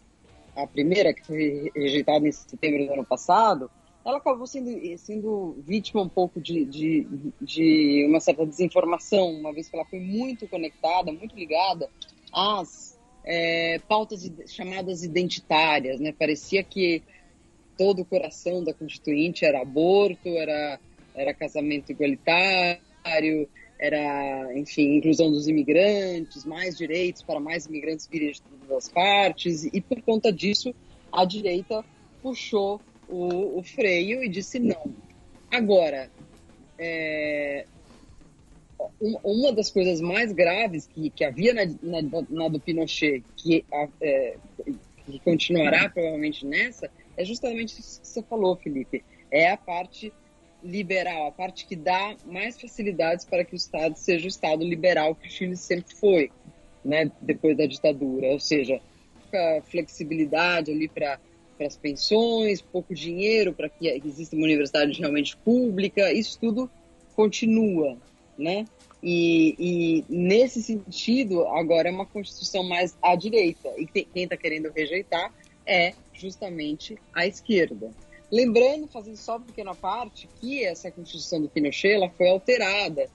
a 0.57 0.67
primeira 0.67 1.13
que 1.13 1.25
foi 1.25 1.71
rejeitada 1.75 2.27
em 2.27 2.33
setembro 2.33 2.87
do 2.87 2.93
ano 2.95 3.05
passado, 3.05 3.71
ela 4.05 4.19
acabou 4.19 4.47
sendo, 4.47 4.71
sendo 4.99 5.57
vítima 5.67 6.01
um 6.01 6.09
pouco 6.09 6.41
de, 6.41 6.65
de, 6.65 7.07
de 7.41 8.07
uma 8.09 8.21
certa 8.21 8.47
desinformação, 8.47 9.31
uma 9.31 9.53
vez 9.53 9.69
que 9.69 9.77
ela 9.77 9.85
foi 9.85 9.99
muito 9.99 10.49
conectada, 10.49 11.13
muito 11.13 11.35
ligada 11.35 11.91
às 12.33 12.97
é, 13.25 13.81
pautas 13.89 14.31
chamadas 14.47 15.03
identitárias. 15.03 15.99
Né? 15.99 16.13
Parecia 16.13 16.63
que 16.63 17.03
todo 17.77 18.03
o 18.03 18.05
coração 18.05 18.63
da 18.63 18.73
Constituinte 18.73 19.45
era 19.45 19.61
aborto, 19.61 20.29
era, 20.29 20.79
era 21.15 21.35
casamento 21.35 21.91
igualitário, 21.91 23.49
era, 23.79 24.53
enfim, 24.59 24.97
inclusão 24.97 25.31
dos 25.31 25.49
imigrantes, 25.49 26.45
mais 26.45 26.77
direitos 26.77 27.23
para 27.23 27.39
mais 27.39 27.67
imigrantes 27.67 28.07
virem 28.07 28.33
de 28.33 28.43
todas 28.43 28.71
as 28.71 28.89
partes, 28.89 29.65
e 29.65 29.81
por 29.81 30.01
conta 30.03 30.33
disso 30.33 30.75
a 31.13 31.25
direita 31.25 31.85
puxou 32.23 32.81
o, 33.09 33.59
o 33.59 33.63
freio 33.63 34.23
e 34.23 34.29
disse 34.29 34.59
não. 34.59 34.95
Agora, 35.51 36.11
é, 36.79 37.67
uma 39.01 39.53
das 39.53 39.71
coisas 39.71 40.01
mais 40.01 40.33
graves 40.33 40.87
que, 40.87 41.11
que 41.11 41.25
havia 41.25 41.55
na, 41.55 41.65
na, 41.83 42.27
na 42.29 42.49
do 42.49 42.61
Pinochet, 42.61 43.23
que, 43.37 43.65
é, 44.01 44.37
que 45.05 45.19
continuará 45.21 45.89
provavelmente 45.89 46.45
nessa, 46.45 46.91
é 47.17 47.25
justamente 47.25 47.79
isso 47.81 48.01
que 48.01 48.09
você 48.09 48.23
falou, 48.23 48.57
Felipe. 48.57 49.05
É 49.31 49.51
a 49.51 49.57
parte 49.57 50.13
liberal, 50.67 51.29
a 51.29 51.33
parte 51.33 51.67
que 51.67 51.77
dá 51.77 52.17
mais 52.25 52.61
facilidades 52.61 53.25
para 53.25 53.45
que 53.45 53.55
o 53.55 53.57
Estado 53.57 53.97
seja 53.97 54.27
o 54.27 54.29
Estado 54.29 54.65
liberal 54.65 55.15
que 55.15 55.29
o 55.29 55.31
Chile 55.31 55.57
sempre 55.57 55.95
foi, 55.95 56.31
né, 56.85 57.11
depois 57.23 57.57
da 57.57 57.67
ditadura. 57.67 58.29
Ou 58.29 58.41
seja, 58.41 58.81
flexibilidade 59.71 60.71
ali 60.71 60.89
para 60.89 61.19
para 61.57 61.67
as 61.67 61.77
pensões, 61.77 62.61
pouco 62.61 62.95
dinheiro 62.95 63.53
para 63.53 63.69
que 63.69 63.89
exista 63.89 64.37
uma 64.37 64.45
universidade 64.45 64.99
realmente 64.99 65.37
pública, 65.39 66.13
isso 66.13 66.39
tudo 66.39 66.71
continua, 67.15 67.97
né? 68.39 68.67
E, 69.03 69.55
e, 69.59 70.05
nesse 70.09 70.63
sentido, 70.63 71.47
agora 71.47 71.89
é 71.89 71.93
uma 71.93 72.07
constituição 72.07 72.63
mais 72.63 72.97
à 73.03 73.15
direita, 73.15 73.73
e 73.79 73.87
quem 73.87 74.25
está 74.25 74.37
querendo 74.37 74.71
rejeitar 74.71 75.33
é 75.65 75.95
justamente 76.13 76.97
a 77.15 77.27
esquerda. 77.27 77.91
Lembrando, 78.31 78.89
fazendo 78.89 79.17
só 79.17 79.37
uma 79.37 79.47
pequena 79.47 79.75
parte, 79.75 80.29
que 80.41 80.65
essa 80.65 80.91
Constituição 80.91 81.41
do 81.41 81.49
Pinochet 81.49 82.11
foi 82.17 82.29
alterada 82.29 83.09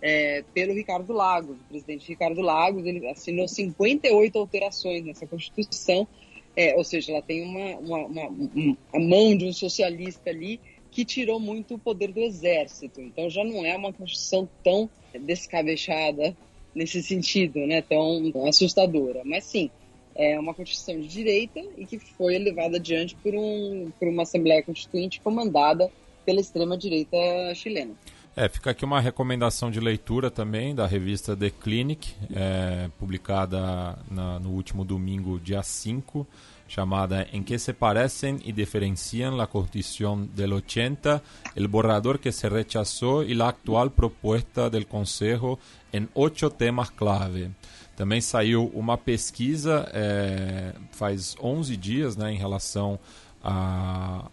é, 0.00 0.44
pelo 0.54 0.74
Ricardo 0.74 1.12
Lagos, 1.12 1.56
o 1.56 1.64
presidente 1.68 2.08
Ricardo 2.08 2.40
Lagos, 2.40 2.84
ele 2.86 3.06
assinou 3.08 3.48
58 3.48 4.38
alterações 4.38 5.04
nessa 5.04 5.26
Constituição, 5.26 6.06
é, 6.54 6.74
ou 6.76 6.84
seja, 6.84 7.12
ela 7.12 7.22
tem 7.22 7.42
uma, 7.42 7.78
uma, 7.78 8.06
uma, 8.06 8.28
uma, 8.28 8.76
a 8.92 8.98
mão 8.98 9.36
de 9.36 9.46
um 9.46 9.52
socialista 9.52 10.30
ali 10.30 10.60
que 10.90 11.04
tirou 11.04 11.38
muito 11.38 11.74
o 11.74 11.78
poder 11.78 12.12
do 12.12 12.20
exército. 12.20 13.00
Então 13.00 13.28
já 13.30 13.44
não 13.44 13.64
é 13.64 13.76
uma 13.76 13.92
Constituição 13.92 14.48
tão 14.62 14.88
descabechada 15.18 16.36
nesse 16.74 17.02
sentido, 17.02 17.66
né, 17.66 17.82
tão 17.82 18.32
assustadora. 18.46 19.22
Mas 19.24 19.44
sim, 19.44 19.70
é 20.18 20.38
uma 20.38 20.52
Constituição 20.52 21.00
de 21.00 21.06
direita 21.06 21.60
e 21.78 21.86
que 21.86 21.98
foi 21.98 22.36
levada 22.38 22.76
adiante 22.76 23.14
por, 23.22 23.32
um, 23.34 23.90
por 23.98 24.08
uma 24.08 24.24
Assembleia 24.24 24.62
Constituinte 24.62 25.20
comandada 25.20 25.88
pela 26.26 26.40
extrema-direita 26.40 27.16
chilena. 27.54 27.94
É, 28.36 28.48
fica 28.48 28.70
aqui 28.70 28.84
uma 28.84 29.00
recomendação 29.00 29.70
de 29.70 29.80
leitura 29.80 30.30
também 30.30 30.74
da 30.74 30.86
revista 30.86 31.36
The 31.36 31.50
Clinic, 31.50 32.14
é, 32.34 32.88
publicada 32.98 33.98
na, 34.10 34.38
no 34.38 34.50
último 34.50 34.84
domingo, 34.84 35.40
dia 35.40 35.62
5, 35.62 36.26
chamada 36.68 37.26
Em 37.32 37.42
que 37.42 37.58
se 37.58 37.72
parecem 37.72 38.38
e 38.44 38.52
diferenciam 38.52 39.36
la 39.36 39.46
Constitución 39.46 40.28
del 40.36 40.52
80, 40.52 41.20
el 41.56 41.66
borrador 41.66 42.20
que 42.20 42.30
se 42.30 42.48
rechazó 42.48 43.24
y 43.24 43.34
la 43.34 43.48
actual 43.48 43.90
propuesta 43.90 44.68
del 44.70 44.86
Consejo 44.86 45.58
en 45.92 46.08
ocho 46.14 46.50
temas 46.50 46.90
clave. 46.90 47.50
Também 47.98 48.20
saiu 48.20 48.70
uma 48.74 48.96
pesquisa 48.96 49.90
é, 49.92 50.72
faz 50.92 51.34
11 51.42 51.76
dias 51.76 52.16
né, 52.16 52.32
em 52.32 52.36
relação 52.36 52.96
a, 53.42 54.24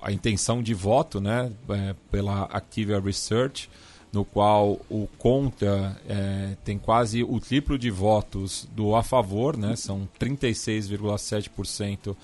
a 0.00 0.10
intenção 0.10 0.62
de 0.62 0.72
voto 0.72 1.20
né, 1.20 1.52
é, 1.68 1.94
pela 2.10 2.44
Activia 2.44 2.98
Research, 2.98 3.68
no 4.10 4.24
qual 4.24 4.80
o 4.88 5.06
contra 5.18 5.94
é, 6.08 6.56
tem 6.64 6.78
quase 6.78 7.22
o 7.22 7.38
triplo 7.38 7.78
de 7.78 7.90
votos 7.90 8.66
do 8.74 8.96
a 8.96 9.02
favor, 9.02 9.54
né, 9.54 9.76
são 9.76 10.08
36,7% 10.18 12.16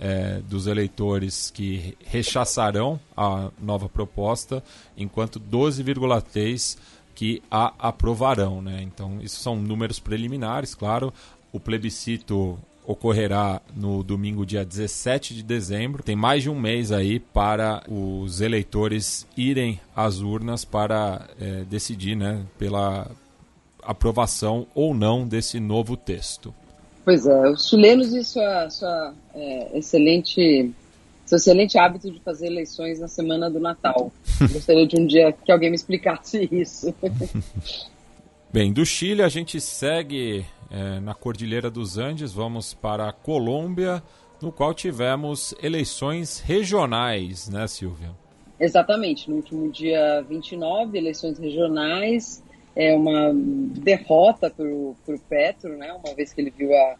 é, 0.00 0.40
dos 0.48 0.66
eleitores 0.66 1.48
que 1.48 1.96
rechaçarão 2.04 2.98
a 3.16 3.52
nova 3.62 3.88
proposta, 3.88 4.64
enquanto 4.96 5.38
12,3% 5.38 6.76
que 7.20 7.42
a 7.50 7.74
aprovarão. 7.78 8.62
Né? 8.62 8.80
Então, 8.82 9.18
isso 9.20 9.42
são 9.42 9.56
números 9.56 10.00
preliminares, 10.00 10.74
claro. 10.74 11.12
O 11.52 11.60
plebiscito 11.60 12.58
ocorrerá 12.82 13.60
no 13.76 14.02
domingo, 14.02 14.46
dia 14.46 14.64
17 14.64 15.34
de 15.34 15.42
dezembro. 15.42 16.02
Tem 16.02 16.16
mais 16.16 16.42
de 16.42 16.48
um 16.48 16.58
mês 16.58 16.90
aí 16.90 17.20
para 17.20 17.82
os 17.86 18.40
eleitores 18.40 19.26
irem 19.36 19.78
às 19.94 20.20
urnas 20.20 20.64
para 20.64 21.28
é, 21.38 21.62
decidir 21.64 22.16
né, 22.16 22.42
pela 22.58 23.10
aprovação 23.82 24.66
ou 24.74 24.94
não 24.94 25.28
desse 25.28 25.60
novo 25.60 25.98
texto. 25.98 26.54
Pois 27.04 27.26
é, 27.26 27.50
os 27.50 27.68
chilenos 27.68 28.14
e 28.14 28.24
sua, 28.24 28.70
sua 28.70 29.14
é, 29.34 29.76
excelente 29.76 30.72
seu 31.30 31.36
excelente 31.36 31.78
hábito 31.78 32.10
de 32.10 32.18
fazer 32.20 32.48
eleições 32.48 32.98
na 32.98 33.06
semana 33.06 33.48
do 33.48 33.60
Natal. 33.60 34.12
Gostaria 34.52 34.86
de 34.86 34.98
um 34.98 35.06
dia 35.06 35.32
que 35.32 35.52
alguém 35.52 35.70
me 35.70 35.76
explicasse 35.76 36.48
isso. 36.50 36.92
Bem, 38.52 38.72
do 38.72 38.84
Chile 38.84 39.22
a 39.22 39.28
gente 39.28 39.60
segue 39.60 40.44
é, 40.70 40.98
na 40.98 41.14
Cordilheira 41.14 41.70
dos 41.70 41.98
Andes, 41.98 42.32
vamos 42.32 42.74
para 42.74 43.08
a 43.08 43.12
Colômbia, 43.12 44.02
no 44.42 44.50
qual 44.50 44.74
tivemos 44.74 45.54
eleições 45.62 46.40
regionais, 46.40 47.48
né, 47.48 47.68
Silvia? 47.68 48.10
Exatamente, 48.58 49.30
no 49.30 49.36
último 49.36 49.70
dia 49.70 50.24
29, 50.28 50.98
eleições 50.98 51.38
regionais, 51.38 52.42
é 52.74 52.92
uma 52.92 53.30
derrota 53.32 54.50
para 54.50 54.66
o 54.66 54.96
Petro, 55.28 55.76
né, 55.76 55.92
uma 55.92 56.12
vez 56.14 56.32
que 56.32 56.40
ele 56.40 56.50
viu 56.50 56.74
a, 56.74 56.96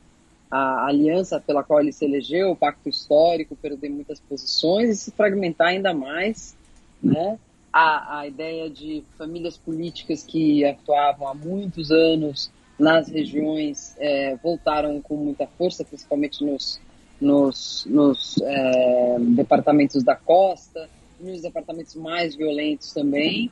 a 0.50 0.86
aliança 0.86 1.40
pela 1.40 1.62
qual 1.62 1.80
ele 1.80 1.92
se 1.92 2.04
elegeu, 2.04 2.50
o 2.50 2.56
pacto 2.56 2.88
histórico, 2.88 3.54
perder 3.54 3.88
muitas 3.88 4.18
posições 4.18 4.90
e 4.90 4.96
se 4.96 5.10
fragmentar 5.12 5.68
ainda 5.68 5.94
mais, 5.94 6.56
né? 7.02 7.38
a, 7.72 8.20
a 8.20 8.26
ideia 8.26 8.68
de 8.68 9.04
famílias 9.16 9.56
políticas 9.56 10.24
que 10.24 10.64
atuavam 10.64 11.28
há 11.28 11.34
muitos 11.34 11.90
anos 11.90 12.50
nas 12.78 13.08
regiões 13.08 13.94
é, 13.98 14.36
voltaram 14.42 15.00
com 15.00 15.16
muita 15.16 15.46
força, 15.46 15.84
principalmente 15.84 16.44
nos, 16.44 16.80
nos, 17.20 17.86
nos 17.88 18.40
é, 18.42 19.16
departamentos 19.20 20.02
da 20.02 20.16
costa, 20.16 20.88
nos 21.20 21.42
departamentos 21.42 21.94
mais 21.94 22.34
violentos 22.34 22.92
também, 22.92 23.50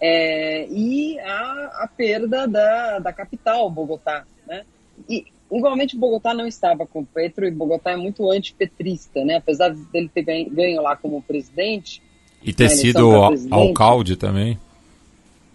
é, 0.00 0.66
e 0.68 1.18
a, 1.20 1.82
a, 1.82 1.90
perda 1.94 2.48
da, 2.48 2.98
da 2.98 3.12
capital, 3.12 3.70
Bogotá. 3.70 4.24
Né? 4.46 4.64
E, 5.08 5.26
igualmente, 5.52 5.96
Bogotá 5.96 6.32
não 6.34 6.46
estava 6.46 6.86
com 6.86 7.04
Petro, 7.04 7.46
e 7.46 7.50
Bogotá 7.50 7.92
é 7.92 7.96
muito 7.96 8.30
antipetrista, 8.30 9.24
né? 9.24 9.36
apesar 9.36 9.70
dele 9.70 10.10
ter 10.12 10.22
ganho, 10.22 10.50
ganho 10.50 10.82
lá 10.82 10.96
como 10.96 11.22
presidente. 11.22 12.02
E 12.42 12.52
ter 12.52 12.70
sido 12.70 13.10
alcalde 13.50 14.16
também. 14.16 14.58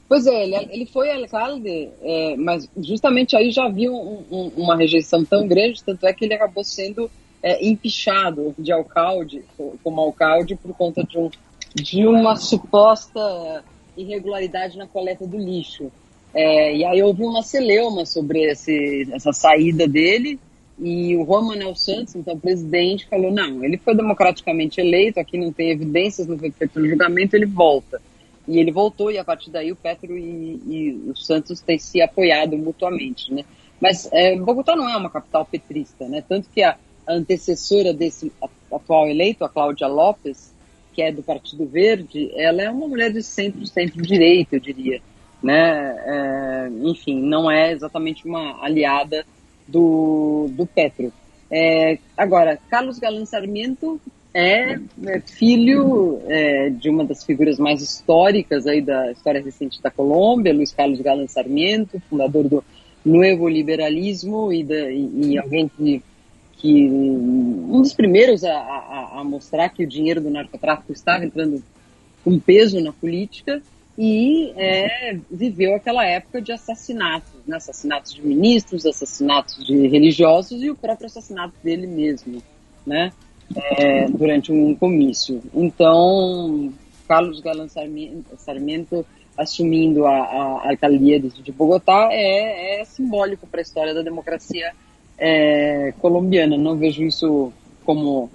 Pois 0.07 0.27
é, 0.27 0.43
ele, 0.43 0.55
ele 0.71 0.85
foi 0.85 1.11
alcalde, 1.11 1.89
é, 2.01 2.35
mas 2.37 2.69
justamente 2.77 3.35
aí 3.35 3.49
já 3.49 3.65
havia 3.65 3.91
um, 3.91 4.23
um, 4.29 4.51
uma 4.55 4.75
rejeição 4.75 5.25
tão 5.25 5.47
grande, 5.47 5.83
tanto 5.83 6.05
é 6.05 6.13
que 6.13 6.25
ele 6.25 6.35
acabou 6.35 6.63
sendo 6.63 7.09
é, 7.41 7.65
empichado 7.65 8.53
de 8.57 8.71
alcalde, 8.71 9.43
como 9.83 10.01
alcalde, 10.01 10.55
por 10.55 10.75
conta 10.75 11.03
de, 11.03 11.17
um, 11.17 11.29
de 11.73 12.05
uma 12.05 12.35
suposta 12.35 13.63
irregularidade 13.97 14.77
na 14.77 14.87
coleta 14.87 15.25
do 15.25 15.37
lixo. 15.37 15.91
É, 16.35 16.75
e 16.75 16.83
aí 16.83 17.01
houve 17.01 17.23
uma 17.23 17.41
celeuma 17.41 18.05
sobre 18.05 18.43
esse, 18.51 19.07
essa 19.13 19.31
saída 19.31 19.87
dele, 19.87 20.37
e 20.77 21.15
o 21.15 21.25
Juan 21.25 21.43
Manuel 21.43 21.73
Santos, 21.75 22.13
então 22.13 22.37
presidente, 22.37 23.07
falou: 23.07 23.31
não, 23.31 23.63
ele 23.63 23.77
foi 23.77 23.95
democraticamente 23.95 24.81
eleito, 24.81 25.17
aqui 25.17 25.37
não 25.37 25.53
tem 25.53 25.71
evidências, 25.71 26.27
não 26.27 26.37
foi 26.37 26.51
feito 26.51 26.77
no 26.77 26.89
julgamento, 26.89 27.37
ele 27.37 27.45
volta. 27.45 28.01
E 28.45 28.59
ele 28.59 28.71
voltou, 28.71 29.09
e 29.09 29.17
a 29.17 29.23
partir 29.23 29.49
daí 29.49 29.71
o 29.71 29.77
Petro 29.77 30.15
e, 30.17 30.61
e 30.67 31.09
o 31.09 31.15
Santos 31.15 31.61
têm 31.61 31.79
se 31.79 32.01
apoiado 32.01 32.57
mutuamente, 32.57 33.33
né? 33.33 33.45
Mas 33.79 34.09
é, 34.11 34.35
Bogotá 34.35 34.75
não 34.75 34.89
é 34.89 34.97
uma 34.97 35.09
capital 35.09 35.45
petrista, 35.45 36.07
né? 36.07 36.21
Tanto 36.27 36.49
que 36.53 36.61
a, 36.61 36.77
a 37.07 37.13
antecessora 37.13 37.93
desse 37.93 38.31
atual 38.71 39.07
eleito, 39.07 39.45
a 39.45 39.49
Cláudia 39.49 39.87
Lopes, 39.87 40.53
que 40.93 41.01
é 41.01 41.11
do 41.11 41.23
Partido 41.23 41.65
Verde, 41.65 42.29
ela 42.35 42.61
é 42.61 42.69
uma 42.69 42.87
mulher 42.87 43.11
de 43.11 43.23
centro, 43.23 43.65
centro-direita, 43.65 44.57
eu 44.57 44.59
diria, 44.59 45.01
né? 45.45 45.95
É, 46.05 46.69
enfim, 46.81 47.21
não 47.21 47.49
é 47.49 47.71
exatamente 47.71 48.25
uma 48.27 48.63
aliada 48.63 49.23
do, 49.67 50.47
do 50.49 50.65
Petro. 50.65 51.13
É, 51.51 51.99
agora, 52.17 52.57
Carlos 52.67 52.97
Galan 52.97 53.25
Sarmiento 53.25 54.01
é, 54.33 54.79
é 55.05 55.19
filho 55.19 56.19
é, 56.27 56.71
de 56.71 56.89
uma 56.89 57.05
das 57.05 57.23
figuras 57.23 57.59
mais 57.59 57.79
históricas 57.79 58.65
aí 58.65 58.81
da 58.81 59.11
história 59.11 59.41
recente 59.41 59.79
da 59.83 59.91
Colômbia, 59.91 60.51
Luiz 60.51 60.73
Carlos 60.73 60.99
Galan 60.99 61.27
Sarmiento, 61.27 62.01
fundador 62.09 62.49
do 62.49 62.63
Nuevo 63.05 63.47
Liberalismo 63.47 64.51
e, 64.51 64.63
da, 64.63 64.91
e, 64.91 65.09
e 65.27 65.37
alguém 65.37 65.69
que, 65.69 66.01
que 66.57 66.87
um 66.89 67.83
dos 67.83 67.93
primeiros 67.93 68.43
a, 68.43 68.51
a, 68.51 69.19
a, 69.19 69.23
mostrar 69.23 69.69
que 69.69 69.83
o 69.83 69.87
dinheiro 69.87 70.19
do 70.19 70.31
narcotráfico 70.31 70.91
estava 70.91 71.23
entrando 71.23 71.63
com 72.23 72.39
peso 72.39 72.81
na 72.81 72.91
política 72.91 73.61
e 73.97 74.51
é, 74.57 75.17
viveu 75.31 75.75
aquela 75.75 76.05
época 76.05 76.41
de 76.41 76.51
assassinatos, 76.51 77.31
né? 77.47 77.57
assassinatos 77.57 78.13
de 78.13 78.21
ministros, 78.21 78.85
assassinatos 78.85 79.65
de 79.65 79.87
religiosos 79.87 80.61
e 80.61 80.69
o 80.69 80.75
próprio 80.75 81.07
assassinato 81.07 81.53
dele 81.63 81.87
mesmo, 81.87 82.41
né? 82.85 83.11
é, 83.55 84.07
durante 84.07 84.51
um 84.51 84.73
comício. 84.75 85.41
Então, 85.53 86.73
Carlos 87.07 87.39
Galan 87.41 87.67
Sarmiento, 87.67 89.05
assumindo 89.37 90.05
a, 90.05 90.17
a 90.17 90.69
alcaldia 90.69 91.19
de 91.19 91.51
Bogotá 91.51 92.07
é, 92.11 92.81
é 92.81 92.85
simbólico 92.85 93.45
para 93.45 93.59
a 93.59 93.63
história 93.63 93.93
da 93.93 94.01
democracia 94.01 94.71
é, 95.17 95.93
colombiana. 95.99 96.57
Não 96.57 96.75
vejo 96.75 97.03
isso 97.03 97.51
como 97.83 98.29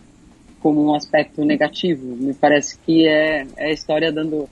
como 0.60 0.84
um 0.84 0.94
aspecto 0.94 1.42
negativo. 1.42 2.04
Me 2.16 2.34
parece 2.34 2.78
que 2.80 3.08
é, 3.08 3.46
é 3.56 3.68
a 3.68 3.72
história 3.72 4.12
dando 4.12 4.46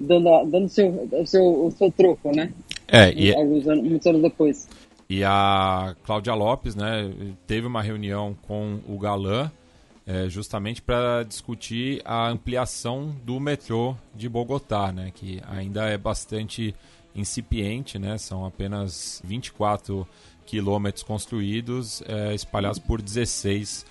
dando 0.00 0.44
dando 0.46 0.68
seu 0.68 1.08
o 1.12 1.26
seu 1.26 1.66
o 1.66 1.70
seu 1.70 1.90
troco, 1.92 2.34
né? 2.34 2.52
É, 2.88 3.12
e 3.12 3.34
alguns 3.34 3.68
anos, 3.68 3.84
muitos 3.84 4.06
anos 4.06 4.22
depois. 4.22 4.68
E 5.08 5.24
a 5.24 5.94
Cláudia 6.04 6.34
Lopes, 6.34 6.76
né, 6.76 7.12
teve 7.46 7.66
uma 7.66 7.82
reunião 7.82 8.36
com 8.46 8.78
o 8.88 8.96
Galan 8.96 9.50
é, 10.06 10.28
justamente 10.28 10.80
para 10.80 11.22
discutir 11.24 12.00
a 12.04 12.28
ampliação 12.28 13.14
do 13.24 13.38
metrô 13.38 13.96
de 14.14 14.28
Bogotá, 14.28 14.92
né, 14.92 15.12
que 15.14 15.40
ainda 15.48 15.86
é 15.86 15.98
bastante 15.98 16.74
incipiente, 17.14 17.98
né, 17.98 18.18
são 18.18 18.44
apenas 18.44 19.20
24 19.24 20.06
quilômetros 20.46 21.02
construídos, 21.02 22.02
é, 22.06 22.34
espalhados 22.34 22.78
por 22.78 23.00
16 23.00 23.86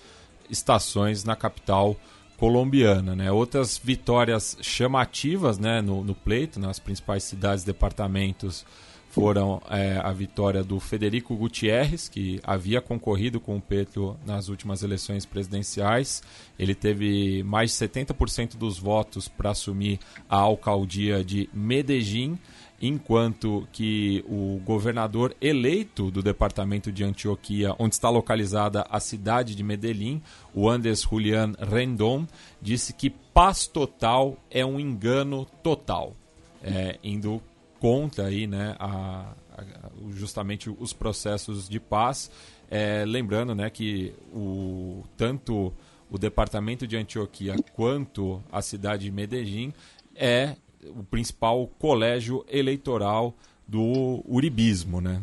estações 0.50 1.24
na 1.24 1.36
capital 1.36 1.96
colombiana. 2.40 3.14
Né. 3.14 3.30
Outras 3.30 3.76
vitórias 3.76 4.56
chamativas 4.62 5.58
né, 5.58 5.82
no, 5.82 6.02
no 6.02 6.14
pleito, 6.14 6.58
nas 6.58 6.78
principais 6.78 7.22
cidades 7.22 7.62
e 7.64 7.66
departamentos 7.66 8.64
foram 9.10 9.60
é, 9.68 10.00
a 10.02 10.12
vitória 10.12 10.62
do 10.62 10.80
Federico 10.80 11.36
Gutierrez, 11.36 12.08
que 12.08 12.40
havia 12.44 12.80
concorrido 12.80 13.40
com 13.40 13.56
o 13.56 13.60
Petro 13.60 14.16
nas 14.24 14.48
últimas 14.48 14.82
eleições 14.82 15.26
presidenciais. 15.26 16.22
Ele 16.58 16.74
teve 16.74 17.42
mais 17.42 17.72
de 17.72 17.86
70% 17.86 18.56
dos 18.56 18.78
votos 18.78 19.28
para 19.28 19.50
assumir 19.50 19.98
a 20.28 20.36
alcaldia 20.36 21.22
de 21.24 21.50
Medellín, 21.52 22.38
enquanto 22.80 23.68
que 23.72 24.24
o 24.26 24.60
governador 24.64 25.36
eleito 25.40 26.10
do 26.10 26.22
departamento 26.22 26.90
de 26.90 27.04
Antioquia, 27.04 27.74
onde 27.78 27.94
está 27.94 28.08
localizada 28.08 28.86
a 28.88 28.98
cidade 28.98 29.54
de 29.54 29.62
Medellín, 29.62 30.22
o 30.54 30.68
Andes 30.68 31.02
Julián 31.02 31.52
Rendon, 31.58 32.26
disse 32.60 32.94
que 32.94 33.10
paz 33.10 33.66
total 33.66 34.36
é 34.50 34.64
um 34.64 34.80
engano 34.80 35.46
total. 35.62 36.14
É, 36.62 36.98
indo 37.02 37.42
contra 37.78 38.26
aí, 38.26 38.46
né, 38.46 38.76
a, 38.78 39.32
a, 39.56 39.64
justamente 40.12 40.70
os 40.70 40.92
processos 40.92 41.68
de 41.68 41.80
paz. 41.80 42.30
É, 42.70 43.04
lembrando 43.04 43.54
né, 43.54 43.68
que 43.68 44.14
o, 44.32 45.02
tanto 45.16 45.72
o 46.10 46.18
departamento 46.18 46.86
de 46.86 46.96
Antioquia 46.96 47.56
quanto 47.74 48.42
a 48.50 48.60
cidade 48.62 49.04
de 49.04 49.10
Medellín 49.10 49.72
é 50.14 50.56
o 50.88 51.02
principal 51.04 51.68
colégio 51.78 52.44
eleitoral 52.50 53.34
do 53.66 54.22
uribismo, 54.26 55.00
né? 55.00 55.20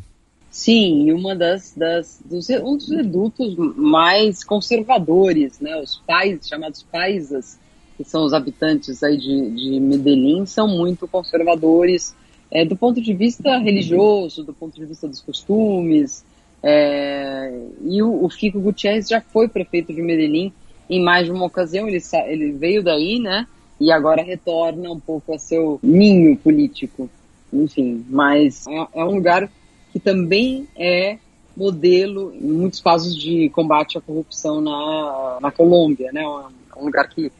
Sim, 0.49 1.11
uma 1.11 1.35
das, 1.35 1.73
das 1.75 2.19
dos, 2.25 2.49
um 2.49 2.77
dos 2.77 2.89
redutos 2.89 3.55
mais 3.75 4.43
conservadores, 4.43 5.59
né? 5.59 5.79
Os 5.79 5.97
pais 5.97 6.47
chamados 6.47 6.81
paisas, 6.83 7.59
que 7.95 8.03
são 8.03 8.25
os 8.25 8.33
habitantes 8.33 9.03
aí 9.03 9.17
de, 9.17 9.51
de 9.51 9.79
Medellín, 9.79 10.45
são 10.45 10.67
muito 10.67 11.07
conservadores 11.07 12.15
é, 12.49 12.65
do 12.65 12.75
ponto 12.75 13.01
de 13.01 13.13
vista 13.13 13.57
religioso, 13.57 14.43
do 14.43 14.53
ponto 14.53 14.75
de 14.75 14.85
vista 14.85 15.07
dos 15.07 15.21
costumes. 15.21 16.23
É, 16.63 17.53
e 17.85 18.01
o, 18.01 18.23
o 18.23 18.29
Fico 18.29 18.59
Gutierrez 18.59 19.07
já 19.07 19.21
foi 19.21 19.47
prefeito 19.47 19.93
de 19.93 20.01
Medellín 20.01 20.51
em 20.89 21.03
mais 21.03 21.25
de 21.25 21.31
uma 21.31 21.45
ocasião. 21.45 21.87
Ele, 21.87 22.01
ele 22.27 22.51
veio 22.53 22.81
daí, 22.81 23.19
né? 23.19 23.45
E 23.79 23.91
agora 23.91 24.23
retorna 24.23 24.91
um 24.91 24.99
pouco 24.99 25.33
a 25.33 25.37
seu 25.37 25.79
ninho 25.83 26.35
político. 26.37 27.09
Enfim, 27.51 28.05
mas 28.09 28.65
é, 28.67 28.87
é 29.01 29.05
um 29.05 29.15
lugar 29.15 29.49
que 29.91 29.99
também 29.99 30.67
é 30.75 31.17
modelo 31.55 32.33
em 32.33 32.51
muitos 32.51 32.79
casos 32.79 33.15
de 33.15 33.49
combate 33.49 33.97
à 33.97 34.01
corrupção 34.01 34.61
na, 34.61 35.39
na 35.41 35.51
Colômbia, 35.51 36.11
né? 36.11 36.21
É 36.21 36.79
um 36.79 36.85
lugar 36.85 37.09
que, 37.09 37.31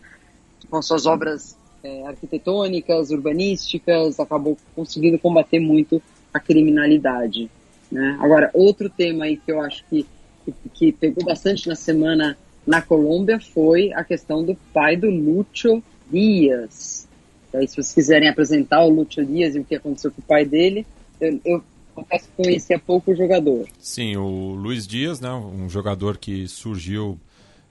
com 0.70 0.82
suas 0.82 1.06
obras 1.06 1.56
é, 1.84 2.08
arquitetônicas, 2.08 3.12
urbanísticas, 3.12 4.20
acabou 4.20 4.58
conseguindo 4.76 5.20
combater 5.20 5.60
muito 5.60 6.02
a 6.34 6.40
criminalidade. 6.40 7.50
Né? 7.92 8.18
Agora, 8.20 8.50
outro 8.54 8.90
tema 8.90 9.26
aí 9.26 9.38
que 9.38 9.52
eu 9.52 9.62
acho 9.62 9.84
que, 9.90 10.06
que, 10.44 10.54
que 10.74 10.92
pegou 10.92 11.24
bastante 11.24 11.68
na 11.68 11.76
semana 11.76 12.38
na 12.66 12.82
Colômbia 12.82 13.40
foi 13.40 13.94
a 13.94 14.04
questão 14.04 14.44
do 14.44 14.56
pai 14.74 14.98
do 14.98 15.10
Lúcio 15.10 15.82
Dias. 16.12 17.08
Aí, 17.54 17.68
se 17.68 17.76
vocês 17.76 17.94
quiserem 17.94 18.30
apresentar 18.30 18.84
o 18.84 18.90
Lúcio 18.90 19.26
Dias 19.26 19.56
e 19.56 19.60
o 19.60 19.64
que 19.64 19.76
aconteceu 19.76 20.12
com 20.12 20.22
o 20.22 20.26
pai 20.26 20.46
dele, 20.46 20.86
eu, 21.20 21.40
eu 21.46 21.64
confesso 21.96 22.30
que 22.30 22.44
conhecia 22.44 22.78
pouco 22.78 23.12
o 23.12 23.16
jogador. 23.16 23.68
Sim, 23.80 24.16
o 24.18 24.54
Luiz 24.54 24.86
Dias, 24.86 25.20
né, 25.20 25.32
um 25.32 25.70
jogador 25.70 26.18
que 26.18 26.48
surgiu 26.48 27.20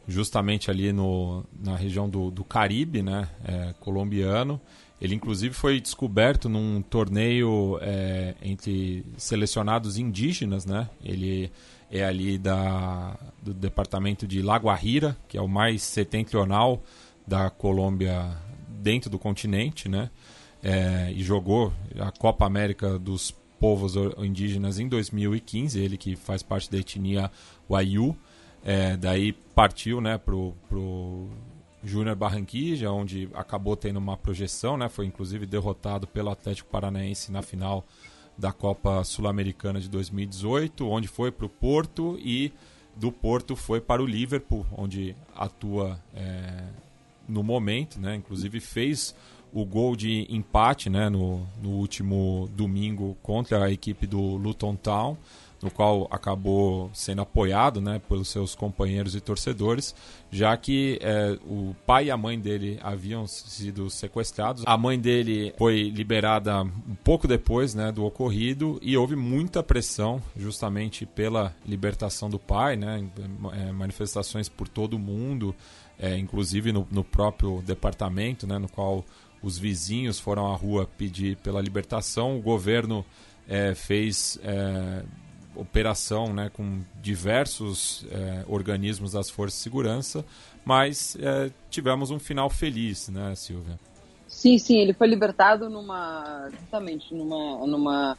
justamente 0.09 0.71
ali 0.71 0.93
no, 0.93 1.45
na 1.63 1.77
região 1.77 2.09
do, 2.09 2.31
do 2.31 2.45
Caribe, 2.45 3.03
né, 3.03 3.29
é, 3.45 3.75
colombiano. 3.81 4.61
Ele 5.01 5.15
inclusive 5.15 5.55
foi 5.55 5.79
descoberto 5.79 6.49
num 6.49 6.81
torneio 6.81 7.79
é, 7.83 8.35
entre 8.43 9.05
selecionados 9.19 9.99
indígenas, 9.99 10.65
né? 10.65 10.89
Ele 11.05 11.51
é 11.91 12.03
ali 12.03 12.39
da, 12.39 13.15
do 13.43 13.53
departamento 13.53 14.27
de 14.27 14.41
La 14.41 14.57
Guajira, 14.57 15.15
que 15.29 15.37
é 15.37 15.43
o 15.43 15.47
mais 15.47 15.83
setentrional 15.83 16.83
da 17.27 17.51
Colômbia 17.51 18.37
dentro 18.69 19.11
do 19.11 19.19
continente, 19.19 19.89
né? 19.89 20.11
É, 20.63 21.13
e 21.13 21.23
jogou 21.23 21.73
a 21.99 22.11
Copa 22.11 22.47
América 22.47 22.99
dos 22.99 23.35
Povos 23.59 23.95
Indígenas 24.19 24.79
em 24.79 24.89
2015, 24.89 25.81
ele 25.81 25.97
que 25.97 26.15
faz 26.15 26.43
parte 26.43 26.71
da 26.71 26.79
etnia 26.79 27.31
Waiu. 27.69 28.17
É, 28.65 28.97
daí 28.97 29.33
partiu 29.33 30.01
né, 30.01 30.19
pro, 30.19 30.55
pro 30.69 31.29
Júnior 31.83 32.17
Barranquilla, 32.17 32.91
onde 32.91 33.29
acabou 33.35 33.77
tendo 33.77 33.99
uma 33.99 34.17
projeção, 34.17 34.77
né? 34.77 34.89
Foi 34.89 35.07
inclusive 35.07 35.47
derrotado 35.47 36.07
pelo 36.07 36.31
Atlético 36.31 36.69
Paranaense 36.69 37.31
na 37.31 37.43
final 37.43 37.85
da 38.37 38.53
Copa 38.53 39.03
Sul-Americana 39.05 39.81
de 39.81 39.89
2018, 39.89 40.87
onde 40.87 41.09
foi 41.09 41.31
para 41.31 41.47
o 41.47 41.49
Porto 41.49 42.19
e 42.21 42.53
do 42.95 43.13
Porto 43.13 43.55
foi 43.55 43.81
para 43.81 44.03
o 44.03 44.07
Liverpool, 44.07 44.67
onde 44.77 45.15
atua 45.35 46.01
é, 46.15 46.65
no 47.29 47.43
momento, 47.43 48.01
né? 48.01 48.15
Inclusive 48.17 48.61
fez 48.61 49.15
o 49.53 49.65
gol 49.65 49.97
de 49.97 50.27
empate, 50.29 50.91
né? 50.91 51.09
No, 51.09 51.47
no 51.63 51.71
último 51.71 52.49
domingo 52.55 53.17
contra 53.23 53.65
a 53.65 53.71
equipe 53.71 54.07
do 54.07 54.21
Luton 54.21 54.77
Town 54.77 55.17
no 55.63 55.71
qual 55.71 56.07
acabou 56.11 56.91
sendo 56.93 57.23
apoiado 57.23 57.81
né, 57.81 58.01
pelos 58.09 58.29
seus 58.29 58.55
companheiros 58.55 59.15
e 59.15 59.21
torcedores, 59.21 59.95
já 60.31 60.57
que 60.57 60.99
é, 61.03 61.39
o 61.45 61.75
pai 61.87 62.07
e 62.07 62.11
a 62.11 62.17
mãe 62.17 62.39
dele 62.39 62.79
haviam 62.83 63.27
sido 63.27 63.89
sequestrados. 63.89 64.63
A 64.67 64.77
mãe 64.77 64.99
dele 64.99 65.55
foi 65.57 65.91
liberada 65.91 66.63
um 66.63 66.95
pouco 67.03 67.27
depois 67.27 67.75
né, 67.75 67.91
do 67.91 68.05
ocorrido 68.05 68.79
e 68.83 68.97
houve 68.97 69.17
muita 69.17 69.63
pressão 69.63 70.23
justamente 70.37 71.07
pela 71.07 71.55
libertação 71.67 72.29
do 72.29 72.39
pai, 72.39 72.77
né, 72.77 73.05
é, 73.55 73.73
manifestações 73.73 74.49
por 74.49 74.69
todo 74.69 74.95
o 74.95 74.99
mundo, 74.99 75.55
é, 75.99 76.17
inclusive 76.17 76.73
no, 76.73 76.87
no 76.91 77.03
próprio 77.03 77.63
departamento, 77.63 78.47
né, 78.47 78.59
no 78.59 78.69
qual 78.69 79.05
os 79.43 79.59
vizinhos 79.59 80.19
foram 80.19 80.53
à 80.53 80.57
rua 80.57 80.89
pedir 80.99 81.37
pela 81.37 81.61
libertação. 81.61 82.39
O 82.39 82.43
governo 82.43 83.05
é, 83.49 83.75
fez 83.75 84.39
é, 84.43 85.03
operação 85.55 86.33
né, 86.33 86.51
com 86.53 86.81
diversos 87.01 88.05
é, 88.11 88.45
organismos 88.49 89.13
das 89.13 89.31
forças 89.31 89.59
de 89.59 89.63
segurança, 89.63 90.25
mas 90.65 91.17
é, 91.21 91.51
tivemos 91.71 92.11
um 92.11 92.19
final 92.19 92.51
feliz, 92.51 93.09
né, 93.09 93.35
Silvia? 93.35 93.79
Sim, 94.27 94.59
sim, 94.59 94.79
ele 94.79 94.93
foi 94.93 95.07
libertado 95.07 95.71
numa 95.71 96.49
justamente 96.51 97.15
numa 97.15 97.67
numa 97.67 98.19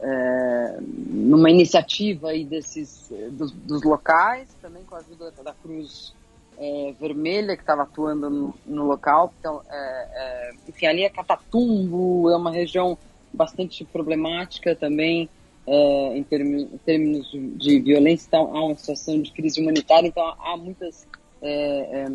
é, 0.00 0.78
numa 0.80 1.50
iniciativa 1.50 2.28
aí 2.30 2.44
desses 2.44 3.12
dos, 3.32 3.50
dos, 3.50 3.82
locais, 3.82 4.48
também 4.62 4.84
com 4.84 4.94
a 4.94 4.98
ajuda 4.98 5.32
da 5.42 5.52
Cruz 5.52 6.14
é, 6.58 6.94
Vermelha 7.00 7.56
que 7.56 7.62
estava 7.62 7.82
atuando 7.82 8.30
no, 8.30 8.54
no, 8.66 8.84
local. 8.84 9.32
Então, 9.38 9.60
é, 9.70 9.74
é, 9.76 10.52
enfim, 10.68 10.86
ali 10.86 11.02
é 11.04 11.08
Catatumbo, 11.08 12.30
é 12.30 12.36
uma 12.36 12.50
região 12.50 12.96
bastante 13.32 13.84
problemática 13.84 14.76
também 14.76 15.28
é, 15.66 16.16
em, 16.16 16.22
termos, 16.22 16.62
em, 16.62 16.78
termos 16.78 17.30
de 17.32 17.80
violência, 17.80 18.26
então 18.28 18.56
há 18.56 18.64
uma 18.64 18.76
situação 18.76 19.20
de 19.20 19.32
crise 19.32 19.60
humanitária, 19.60 20.06
então 20.06 20.22
há 20.38 20.56
muitas 20.56 21.06
é, 21.42 22.04
é, 22.04 22.06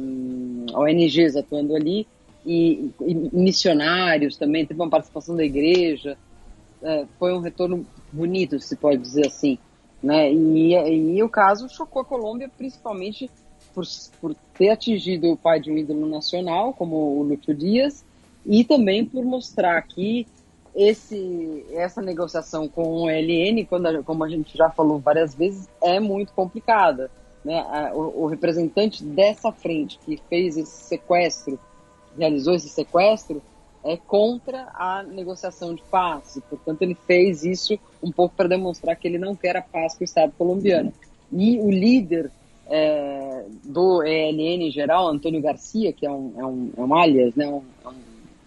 ONGs 0.73 1.35
atuando 1.35 1.75
ali 1.75 2.07
e, 2.45 2.91
e, 3.01 3.13
missionários 3.33 4.37
também, 4.37 4.65
teve 4.65 4.79
uma 4.79 4.89
participação 4.89 5.35
da 5.35 5.43
igreja, 5.43 6.17
é, 6.81 7.05
foi 7.17 7.33
um 7.33 7.39
retorno 7.39 7.85
bonito, 8.11 8.59
se 8.59 8.75
pode 8.75 9.01
dizer 9.01 9.27
assim. 9.27 9.57
Né? 10.01 10.31
E, 10.31 10.73
e, 10.73 11.23
o 11.23 11.29
caso 11.29 11.67
chocou 11.69 12.01
a 12.01 12.05
Colômbia, 12.05 12.49
principalmente 12.57 13.29
por, 13.79 13.85
por 14.19 14.35
ter 14.57 14.69
atingido 14.69 15.31
o 15.31 15.37
pai 15.37 15.59
de 15.59 15.71
um 15.71 15.77
ídolo 15.77 16.05
nacional, 16.07 16.73
como 16.73 16.95
o 16.95 17.23
Lúcio 17.23 17.53
Dias, 17.53 18.03
e 18.45 18.63
também 18.63 19.05
por 19.05 19.23
mostrar 19.23 19.81
que 19.83 20.27
esse, 20.75 21.65
essa 21.71 22.01
negociação 22.01 22.67
com 22.67 23.03
o 23.03 23.09
LN, 23.09 23.65
quando, 23.65 24.03
como 24.03 24.23
a 24.23 24.29
gente 24.29 24.57
já 24.57 24.69
falou 24.69 24.99
várias 24.99 25.33
vezes, 25.33 25.67
é 25.81 25.99
muito 25.99 26.33
complicada. 26.33 27.09
Né? 27.43 27.63
O, 27.93 28.23
o, 28.23 28.27
representante 28.27 29.03
dessa 29.03 29.51
frente 29.51 29.97
que 30.05 30.21
fez 30.29 30.57
esse 30.57 30.83
sequestro, 30.83 31.57
realizou 32.17 32.53
esse 32.53 32.69
sequestro, 32.69 33.41
é 33.83 33.95
contra 33.95 34.67
a 34.73 35.03
negociação 35.03 35.73
de 35.73 35.81
paz. 35.83 36.37
Portanto, 36.49 36.81
ele 36.81 36.95
fez 37.07 37.45
isso 37.45 37.79
um 38.03 38.11
pouco 38.11 38.35
para 38.35 38.49
demonstrar 38.49 38.95
que 38.97 39.07
ele 39.07 39.17
não 39.17 39.35
quer 39.35 39.55
a 39.55 39.61
paz 39.61 39.95
com 39.95 40.01
o 40.01 40.05
Estado 40.05 40.33
colombiano. 40.37 40.93
E 41.31 41.59
o 41.59 41.71
líder 41.71 42.29
é, 42.69 43.45
do 43.63 44.03
ELN 44.03 44.67
em 44.67 44.71
geral, 44.71 45.07
Antônio 45.07 45.41
Garcia, 45.41 45.91
que 45.91 46.05
é 46.05 46.11
um, 46.11 46.33
é 46.37 46.45
um, 46.45 46.71
é 46.77 46.81
um 46.81 46.95
alias, 46.95 47.35
né? 47.35 47.47
um, 47.47 47.63
é 47.83 47.89
um 47.89 47.95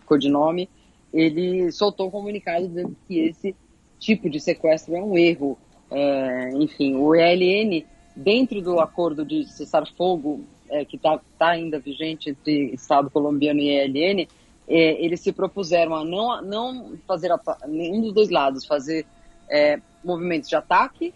codinome, 0.06 0.68
ele 1.12 1.70
soltou 1.72 2.06
um 2.06 2.10
comunicado 2.10 2.66
dizendo 2.66 2.96
que 3.06 3.18
esse 3.18 3.54
tipo 3.98 4.30
de 4.30 4.40
sequestro 4.40 4.94
é 4.94 5.02
um 5.02 5.18
erro. 5.18 5.58
É, 5.90 6.50
enfim, 6.54 6.94
o 6.94 7.14
ELN, 7.14 7.84
dentro 8.16 8.62
do 8.62 8.80
acordo 8.80 9.24
de 9.24 9.44
cessar-fogo 9.44 10.44
é, 10.70 10.84
que 10.84 10.96
está 10.96 11.20
tá 11.38 11.48
ainda 11.48 11.78
vigente 11.78 12.30
entre 12.30 12.72
Estado 12.72 13.10
colombiano 13.10 13.60
e 13.60 13.68
ELN, 13.68 14.26
é, 14.68 15.04
eles 15.04 15.20
se 15.20 15.32
propuseram 15.32 15.94
a 15.94 16.04
não, 16.04 16.40
não 16.40 16.92
fazer 17.06 17.30
a, 17.30 17.40
nenhum 17.66 18.00
dos 18.00 18.12
dois 18.12 18.30
lados 18.30 18.64
fazer 18.64 19.04
é, 19.50 19.78
movimentos 20.02 20.48
de 20.48 20.56
ataque, 20.56 21.12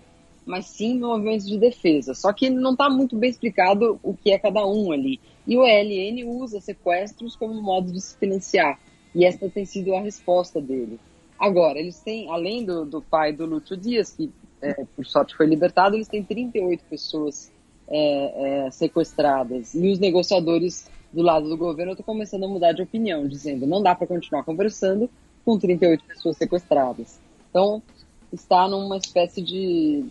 mas 0.47 0.67
sim 0.67 1.01
movimentos 1.01 1.47
de 1.47 1.59
defesa. 1.59 2.15
Só 2.15 2.33
que 2.33 2.49
não 2.49 2.73
está 2.73 2.89
muito 2.89 3.17
bem 3.17 3.29
explicado 3.29 3.99
o 4.03 4.15
que 4.15 4.31
é 4.31 4.39
cada 4.39 4.65
um 4.65 4.93
ali. 4.93 5.21
E 5.47 5.57
o 5.57 5.67
ELN 5.67 6.25
usa 6.25 6.61
sequestros 6.61 7.35
como 7.35 7.61
modo 7.61 7.93
de 7.93 8.01
se 8.01 8.17
financiar. 8.17 8.79
E 9.15 9.25
essa 9.25 9.49
tem 9.51 9.65
sido 9.65 9.95
a 9.95 10.01
resposta 10.01 10.61
dele. 10.61 11.01
Agora, 11.39 11.79
eles 11.79 12.01
têm, 12.01 12.31
além 12.31 12.65
do, 12.65 12.87
do 12.87 13.03
pai 13.03 13.33
do 13.33 13.45
Lúcio 13.45 13.77
Dias, 13.77 14.11
que 14.11 14.31
é, 14.63 14.85
por 14.95 15.05
sorte 15.05 15.37
foi 15.37 15.47
libertado, 15.47 15.97
eles 15.97 16.09
têm 16.09 16.23
38 16.23 16.85
pessoas 16.89 17.53
é, 17.89 18.67
é, 18.67 18.71
sequestradas. 18.71 19.75
E 19.75 19.91
os 19.91 19.99
negociadores 19.99 20.89
do 21.13 21.23
lado 21.23 21.49
do 21.49 21.57
governo 21.57 21.93
estão 21.93 22.05
começando 22.05 22.45
a 22.45 22.49
mudar 22.49 22.73
de 22.73 22.83
opinião, 22.83 23.27
dizendo 23.27 23.67
não 23.67 23.83
dá 23.83 23.95
para 23.95 24.07
continuar 24.07 24.45
conversando 24.45 25.11
com 25.45 25.59
38 25.59 26.05
pessoas 26.05 26.37
sequestradas. 26.37 27.19
Então, 27.51 27.83
está 28.33 28.69
numa 28.69 28.97
espécie 28.97 29.43
de 29.43 30.05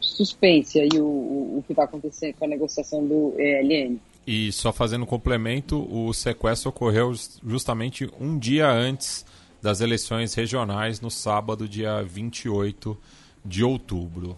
suspense 0.00 0.80
aí 0.80 0.88
o, 0.94 1.58
o, 1.58 1.64
que 1.66 1.74
vai 1.74 1.84
acontecer 1.84 2.32
com 2.34 2.44
a 2.44 2.48
negociação 2.48 3.06
do 3.06 3.34
ELN. 3.38 3.98
E 4.26 4.50
só 4.52 4.72
fazendo 4.72 5.02
um 5.02 5.06
complemento, 5.06 5.86
o 5.90 6.12
sequestro 6.12 6.70
ocorreu 6.70 7.12
justamente 7.46 8.10
um 8.20 8.38
dia 8.38 8.68
antes 8.70 9.24
das 9.62 9.80
eleições 9.80 10.34
regionais, 10.34 11.00
no 11.00 11.10
sábado, 11.10 11.68
dia 11.68 12.02
28 12.02 12.96
de 13.44 13.62
outubro. 13.62 14.36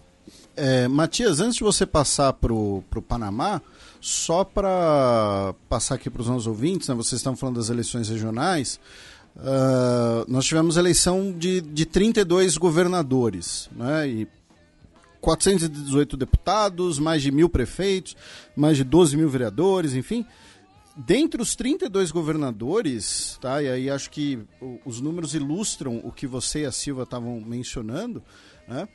É, 0.55 0.87
Matias, 0.87 1.39
antes 1.39 1.55
de 1.55 1.63
você 1.63 1.85
passar 1.85 2.33
para 2.33 2.53
o 2.53 2.83
Panamá, 3.07 3.61
só 4.01 4.43
para 4.43 5.53
passar 5.67 5.95
aqui 5.95 6.09
para 6.09 6.21
os 6.21 6.27
nossos 6.27 6.47
ouvintes, 6.47 6.87
né, 6.87 6.95
vocês 6.95 7.19
estão 7.19 7.35
falando 7.35 7.55
das 7.55 7.69
eleições 7.69 8.09
regionais, 8.09 8.79
uh, 9.35 10.25
nós 10.27 10.45
tivemos 10.45 10.77
eleição 10.77 11.31
de, 11.31 11.61
de 11.61 11.85
32 11.85 12.57
governadores, 12.57 13.69
né, 13.75 14.07
e 14.07 14.27
418 15.21 16.17
deputados, 16.17 16.99
mais 16.99 17.21
de 17.21 17.31
mil 17.31 17.49
prefeitos, 17.49 18.15
mais 18.55 18.77
de 18.77 18.83
12 18.83 19.17
mil 19.17 19.29
vereadores, 19.29 19.93
enfim. 19.93 20.25
Dentre 20.95 21.41
os 21.41 21.55
32 21.55 22.11
governadores, 22.11 23.37
tá, 23.39 23.61
e 23.61 23.69
aí 23.69 23.89
acho 23.89 24.09
que 24.09 24.39
os 24.85 24.99
números 24.99 25.33
ilustram 25.33 26.01
o 26.03 26.11
que 26.11 26.27
você 26.27 26.61
e 26.61 26.65
a 26.65 26.71
Silva 26.71 27.03
estavam 27.03 27.39
mencionando, 27.39 28.21
né, 28.67 28.87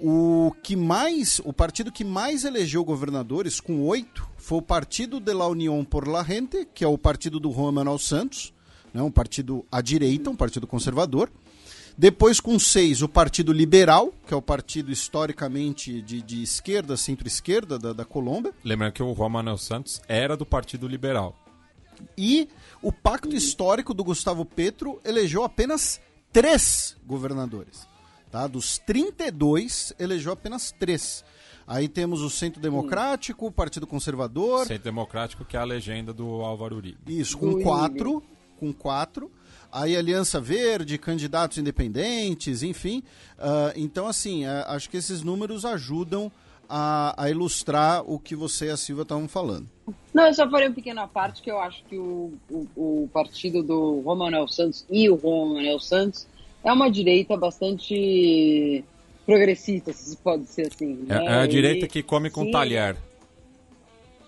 o 0.00 0.54
que 0.62 0.74
mais, 0.74 1.40
o 1.44 1.52
partido 1.52 1.92
que 1.92 2.04
mais 2.04 2.44
elegeu 2.44 2.82
governadores, 2.82 3.60
com 3.60 3.82
oito, 3.82 4.26
foi 4.38 4.58
o 4.58 4.62
Partido 4.62 5.20
de 5.20 5.34
la 5.34 5.46
Unión 5.46 5.84
por 5.84 6.08
la 6.08 6.24
Gente, 6.24 6.66
que 6.74 6.82
é 6.82 6.88
o 6.88 6.96
partido 6.96 7.38
do 7.38 7.52
Juan 7.52 7.72
Manuel 7.72 7.98
Santos, 7.98 8.54
né, 8.92 9.02
um 9.02 9.10
partido 9.10 9.64
à 9.70 9.80
direita, 9.80 10.30
um 10.30 10.36
partido 10.36 10.66
conservador. 10.66 11.30
Depois, 11.96 12.40
com 12.40 12.58
seis, 12.58 13.02
o 13.02 13.08
Partido 13.08 13.52
Liberal, 13.52 14.12
que 14.26 14.32
é 14.32 14.36
o 14.36 14.40
partido 14.40 14.90
historicamente 14.90 16.00
de, 16.00 16.22
de 16.22 16.42
esquerda, 16.42 16.96
centro-esquerda 16.96 17.78
da, 17.78 17.92
da 17.92 18.04
Colômbia. 18.04 18.54
Lembrando 18.64 18.92
que 18.92 19.02
o 19.02 19.14
Juan 19.14 19.28
Manuel 19.28 19.58
Santos 19.58 20.00
era 20.08 20.36
do 20.36 20.46
Partido 20.46 20.88
Liberal. 20.88 21.36
E 22.16 22.48
o 22.80 22.90
Pacto 22.90 23.34
Histórico 23.34 23.92
do 23.92 24.02
Gustavo 24.02 24.44
Petro 24.44 25.00
elegeu 25.04 25.44
apenas 25.44 26.00
três 26.32 26.96
governadores. 27.06 27.86
Tá? 28.30 28.46
Dos 28.46 28.78
32, 28.78 29.92
elegeu 29.98 30.32
apenas 30.32 30.72
três. 30.72 31.24
Aí 31.66 31.88
temos 31.88 32.22
o 32.22 32.30
Centro 32.30 32.60
Democrático, 32.60 33.46
o 33.46 33.52
Partido 33.52 33.86
Conservador. 33.86 34.66
Centro 34.66 34.84
Democrático, 34.84 35.44
que 35.44 35.56
é 35.56 35.60
a 35.60 35.64
legenda 35.64 36.12
do 36.12 36.26
Álvaro 36.42 36.76
Uribe. 36.76 36.98
Isso, 37.06 37.36
com 37.36 37.62
quatro. 37.62 38.22
Com 38.60 38.72
quatro 38.72 39.30
aí 39.72 39.96
Aliança 39.96 40.40
Verde, 40.40 40.98
candidatos 40.98 41.58
independentes, 41.58 42.62
enfim. 42.62 43.02
Uh, 43.38 43.72
então, 43.76 44.06
assim, 44.06 44.44
uh, 44.44 44.64
acho 44.66 44.90
que 44.90 44.96
esses 44.96 45.22
números 45.22 45.64
ajudam 45.64 46.30
a, 46.68 47.14
a 47.24 47.30
ilustrar 47.30 48.02
o 48.08 48.18
que 48.18 48.36
você 48.36 48.66
e 48.66 48.70
a 48.70 48.76
Silva 48.76 49.02
estavam 49.02 49.26
falando. 49.26 49.68
Não, 50.14 50.26
eu 50.26 50.34
só 50.34 50.48
farei 50.48 50.68
uma 50.68 50.74
pequena 50.74 51.06
parte 51.08 51.42
que 51.42 51.50
eu 51.50 51.58
acho 51.58 51.82
que 51.84 51.96
o, 51.96 52.32
o, 52.48 52.66
o 52.76 53.10
partido 53.12 53.62
do 53.62 54.00
Romanel 54.00 54.46
Santos 54.46 54.84
e 54.88 55.10
o 55.10 55.16
Romanel 55.16 55.80
Santos 55.80 56.26
é 56.62 56.72
uma 56.72 56.90
direita 56.90 57.36
bastante 57.36 58.84
progressista, 59.26 59.92
se 59.92 60.16
pode 60.16 60.46
ser 60.46 60.68
assim. 60.68 61.04
É, 61.08 61.14
né? 61.14 61.24
é 61.26 61.34
a 61.40 61.46
direita 61.46 61.86
E- 61.86 61.88
que 61.88 62.02
come 62.02 62.30
com 62.30 62.44
sim, 62.44 62.50
talher. 62.52 62.96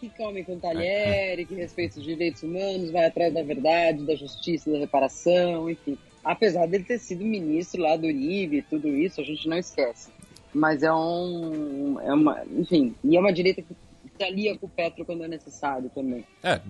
Que 0.02 0.10
come 0.16 0.42
com 0.42 0.58
talher, 0.58 1.46
que 1.46 1.54
respeita 1.54 2.00
os 2.00 2.04
direitos 2.04 2.42
humanos, 2.42 2.90
vai 2.90 3.04
atrás 3.06 3.32
da 3.32 3.40
verdade, 3.44 4.04
da 4.04 4.16
justiça, 4.16 4.68
da 4.68 4.78
reparação, 4.78 5.70
enfim. 5.70 5.96
Apesar 6.24 6.66
dele 6.66 6.82
ter 6.82 6.98
sido 6.98 7.24
ministro 7.24 7.80
lá 7.82 7.96
do 7.96 8.06
Uribe 8.08 8.56
e 8.56 8.62
tudo 8.62 8.88
isso, 8.88 9.20
a 9.20 9.24
gente 9.24 9.48
não 9.48 9.56
esquece. 9.56 10.10
Mas 10.52 10.82
é 10.82 10.92
um. 10.92 12.00
É 12.00 12.12
uma, 12.12 12.42
enfim, 12.58 12.96
e 13.04 13.16
é 13.16 13.20
uma 13.20 13.32
direita 13.32 13.62
que 13.62 13.74
se 14.18 14.24
alia 14.24 14.58
com 14.58 14.66
o 14.66 14.68
Petro 14.68 15.04
quando 15.04 15.22
é 15.22 15.28
necessário 15.28 15.88
também. 15.94 16.24
É, 16.42 16.60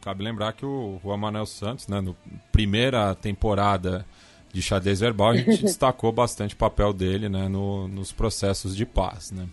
cabe 0.00 0.24
lembrar 0.24 0.52
que 0.52 0.66
o 0.66 0.98
Juan 1.04 1.18
Manuel 1.18 1.46
Santos, 1.46 1.86
né, 1.86 2.00
no 2.00 2.16
primeira 2.50 3.14
temporada 3.14 4.04
de 4.52 4.60
xadrez 4.60 4.98
verbal, 4.98 5.28
a 5.30 5.36
gente 5.36 5.62
destacou 5.62 6.10
bastante 6.10 6.54
o 6.54 6.58
papel 6.58 6.92
dele 6.92 7.28
né, 7.28 7.46
no- 7.48 7.86
nos 7.86 8.10
processos 8.10 8.74
de 8.76 8.84
paz. 8.84 9.30
Né. 9.30 9.46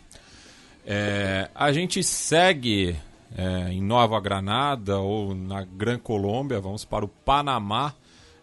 É, 0.86 1.50
a 1.56 1.72
gente 1.72 2.04
segue 2.04 2.96
é, 3.38 3.72
em 3.72 3.82
Nova 3.82 4.20
Granada 4.20 5.00
ou 5.00 5.34
na 5.34 5.64
Gran 5.64 5.98
Colômbia, 5.98 6.60
vamos 6.60 6.84
para 6.84 7.06
o 7.06 7.08
Panamá, 7.08 7.94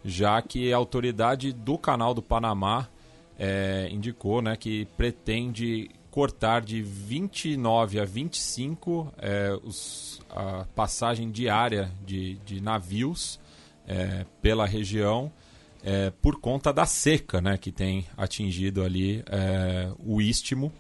já 0.05 0.41
que 0.41 0.73
a 0.73 0.77
autoridade 0.77 1.53
do 1.53 1.77
canal 1.77 2.15
do 2.15 2.23
Panamá 2.23 2.89
é, 3.39 3.89
indicou 3.91 4.43
né, 4.43 4.57
que 4.57 4.87
pretende 4.97 5.91
cortar 6.11 6.63
de 6.63 6.83
29 6.83 8.01
a 8.01 8.05
25 8.05 9.13
é, 9.19 9.57
os, 9.63 10.21
a 10.29 10.67
passagem 10.75 11.31
diária 11.31 11.91
de, 12.05 12.35
de 12.45 12.61
navios 12.61 13.39
é, 13.87 14.27
pela 14.43 14.67
região 14.67 15.31
é, 15.83 16.11
por 16.21 16.41
conta 16.41 16.73
da 16.73 16.85
seca 16.85 17.41
né, 17.41 17.57
que 17.57 17.71
tem 17.71 18.07
atingido 18.17 18.83
ali 18.83 19.25
o 20.05 20.21
istmo. 20.21 20.73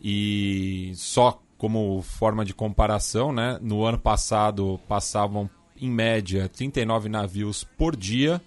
E 0.00 0.92
só 0.94 1.40
como 1.58 2.00
forma 2.00 2.44
de 2.44 2.54
comparação, 2.54 3.32
né, 3.32 3.58
no 3.60 3.84
ano 3.84 3.98
passado 3.98 4.80
passavam 4.88 5.48
em 5.78 5.90
média 5.90 6.48
39 6.48 7.08
navios 7.08 7.64
por 7.64 7.94
dia, 7.94 8.40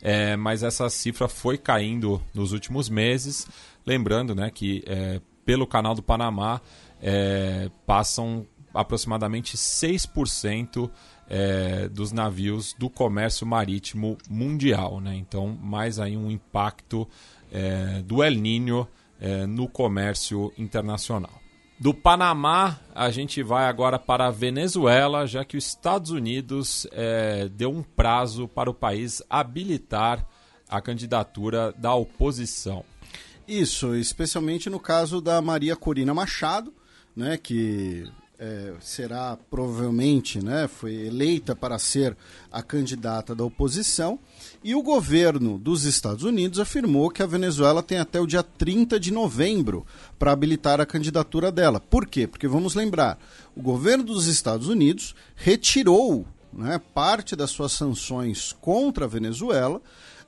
é, 0.00 0.36
mas 0.36 0.62
essa 0.62 0.88
cifra 0.88 1.28
foi 1.28 1.58
caindo 1.58 2.22
nos 2.32 2.52
últimos 2.52 2.88
meses. 2.88 3.46
Lembrando 3.84 4.34
né, 4.34 4.50
que 4.50 4.84
é, 4.86 5.20
pelo 5.44 5.66
canal 5.66 5.94
do 5.94 6.02
Panamá 6.02 6.60
é, 7.02 7.70
passam 7.84 8.46
aproximadamente 8.72 9.56
6% 9.56 10.90
é, 11.28 11.88
dos 11.88 12.12
navios 12.12 12.74
do 12.78 12.88
comércio 12.88 13.46
marítimo 13.46 14.16
mundial. 14.28 15.00
Né? 15.00 15.16
Então, 15.16 15.58
mais 15.60 15.98
aí 15.98 16.16
um 16.16 16.30
impacto 16.30 17.08
é, 17.52 18.02
do 18.02 18.22
El 18.22 18.36
Niño 18.36 18.86
é, 19.20 19.46
no 19.46 19.68
comércio 19.68 20.52
internacional. 20.56 21.40
Do 21.78 21.94
Panamá, 21.94 22.78
a 22.94 23.10
gente 23.10 23.42
vai 23.42 23.64
agora 23.64 23.98
para 23.98 24.26
a 24.26 24.30
Venezuela, 24.30 25.26
já 25.26 25.44
que 25.44 25.56
os 25.56 25.66
Estados 25.66 26.10
Unidos 26.10 26.86
é, 26.92 27.48
deu 27.48 27.70
um 27.70 27.82
prazo 27.82 28.46
para 28.46 28.68
o 28.68 28.74
país 28.74 29.22
habilitar 29.30 30.26
a 30.68 30.80
candidatura 30.80 31.72
da 31.72 31.94
oposição. 31.94 32.84
Isso, 33.48 33.96
especialmente 33.96 34.68
no 34.68 34.78
caso 34.78 35.20
da 35.20 35.40
Maria 35.40 35.74
Corina 35.74 36.12
Machado, 36.14 36.72
né, 37.16 37.36
que 37.36 38.06
é, 38.38 38.74
será 38.80 39.36
provavelmente, 39.50 40.42
né, 40.42 40.68
foi 40.68 40.94
eleita 40.94 41.56
para 41.56 41.78
ser 41.78 42.16
a 42.52 42.62
candidata 42.62 43.34
da 43.34 43.44
oposição. 43.44 44.18
E 44.62 44.74
o 44.74 44.82
governo 44.82 45.58
dos 45.58 45.84
Estados 45.84 46.22
Unidos 46.22 46.60
afirmou 46.60 47.10
que 47.10 47.22
a 47.22 47.26
Venezuela 47.26 47.82
tem 47.82 47.98
até 47.98 48.20
o 48.20 48.26
dia 48.26 48.42
30 48.42 49.00
de 49.00 49.10
novembro 49.10 49.86
para 50.18 50.32
habilitar 50.32 50.82
a 50.82 50.86
candidatura 50.86 51.50
dela. 51.50 51.80
Por 51.80 52.06
quê? 52.06 52.26
Porque 52.26 52.46
vamos 52.46 52.74
lembrar, 52.74 53.18
o 53.56 53.62
governo 53.62 54.04
dos 54.04 54.26
Estados 54.26 54.68
Unidos 54.68 55.14
retirou 55.34 56.26
né, 56.52 56.78
parte 56.92 57.34
das 57.34 57.50
suas 57.50 57.72
sanções 57.72 58.54
contra 58.60 59.06
a 59.06 59.08
Venezuela 59.08 59.80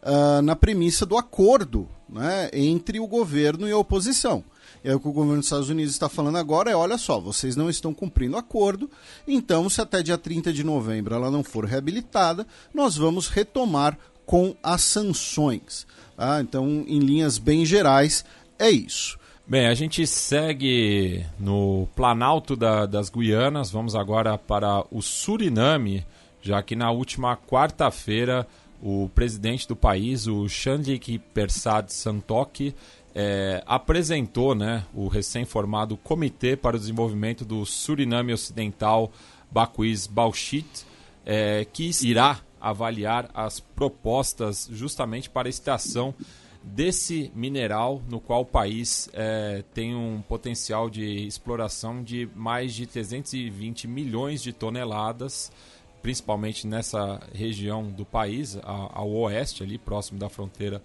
ah, 0.02 0.40
na 0.42 0.56
premissa 0.56 1.04
do 1.04 1.18
acordo 1.18 1.86
né, 2.08 2.50
entre 2.52 2.98
o 2.98 3.06
governo 3.06 3.68
e 3.68 3.72
a 3.72 3.78
oposição. 3.78 4.42
E 4.84 4.88
aí 4.88 4.94
o 4.94 5.00
que 5.00 5.08
o 5.08 5.12
governo 5.12 5.36
dos 5.36 5.46
Estados 5.46 5.68
Unidos 5.68 5.92
está 5.92 6.08
falando 6.08 6.38
agora 6.38 6.70
é, 6.70 6.74
olha 6.74 6.98
só, 6.98 7.20
vocês 7.20 7.54
não 7.54 7.70
estão 7.70 7.94
cumprindo 7.94 8.34
o 8.34 8.38
acordo, 8.38 8.90
então 9.28 9.70
se 9.70 9.80
até 9.80 10.02
dia 10.02 10.18
30 10.18 10.52
de 10.52 10.64
novembro 10.64 11.14
ela 11.14 11.30
não 11.30 11.44
for 11.44 11.64
reabilitada, 11.64 12.46
nós 12.74 12.96
vamos 12.96 13.28
retomar 13.28 13.96
com 14.26 14.54
as 14.62 14.82
sanções. 14.82 15.86
tá? 16.16 16.40
Então, 16.40 16.84
em 16.86 16.98
linhas 16.98 17.38
bem 17.38 17.64
gerais, 17.66 18.24
é 18.58 18.70
isso. 18.70 19.18
Bem, 19.46 19.66
a 19.66 19.74
gente 19.74 20.06
segue 20.06 21.24
no 21.38 21.88
Planalto 21.96 22.54
da- 22.56 22.86
das 22.86 23.10
Guianas. 23.10 23.70
Vamos 23.70 23.94
agora 23.94 24.38
para 24.38 24.84
o 24.90 25.02
Suriname, 25.02 26.06
já 26.40 26.62
que 26.62 26.76
na 26.76 26.90
última 26.90 27.36
quarta-feira 27.36 28.46
o 28.80 29.08
presidente 29.14 29.66
do 29.68 29.76
país, 29.76 30.26
o 30.26 30.48
Chandrik 30.48 31.18
Persad 31.34 31.88
Santokhi, 31.88 32.74
eh, 33.14 33.62
apresentou 33.66 34.54
né, 34.54 34.84
o 34.94 35.06
recém-formado 35.08 35.96
Comitê 35.98 36.56
para 36.56 36.76
o 36.76 36.80
Desenvolvimento 36.80 37.44
do 37.44 37.64
Suriname 37.66 38.32
Ocidental 38.32 39.12
Bakuis 39.50 40.06
Bauxit, 40.06 40.66
eh, 41.26 41.66
que 41.72 41.90
irá 42.02 42.40
avaliar 42.62 43.28
as 43.34 43.58
propostas 43.58 44.68
justamente 44.72 45.28
para 45.28 45.48
a 45.48 45.50
extração 45.50 46.14
desse 46.62 47.32
mineral 47.34 48.00
no 48.08 48.20
qual 48.20 48.42
o 48.42 48.46
país 48.46 49.10
eh, 49.12 49.64
tem 49.74 49.96
um 49.96 50.22
potencial 50.22 50.88
de 50.88 51.26
exploração 51.26 52.02
de 52.04 52.28
mais 52.36 52.72
de 52.72 52.86
320 52.86 53.88
milhões 53.88 54.40
de 54.40 54.52
toneladas, 54.52 55.50
principalmente 56.00 56.66
nessa 56.66 57.20
região 57.34 57.90
do 57.90 58.04
país, 58.04 58.56
ao 58.62 59.10
oeste, 59.10 59.64
ali 59.64 59.76
próximo 59.76 60.20
da 60.20 60.28
fronteira 60.28 60.80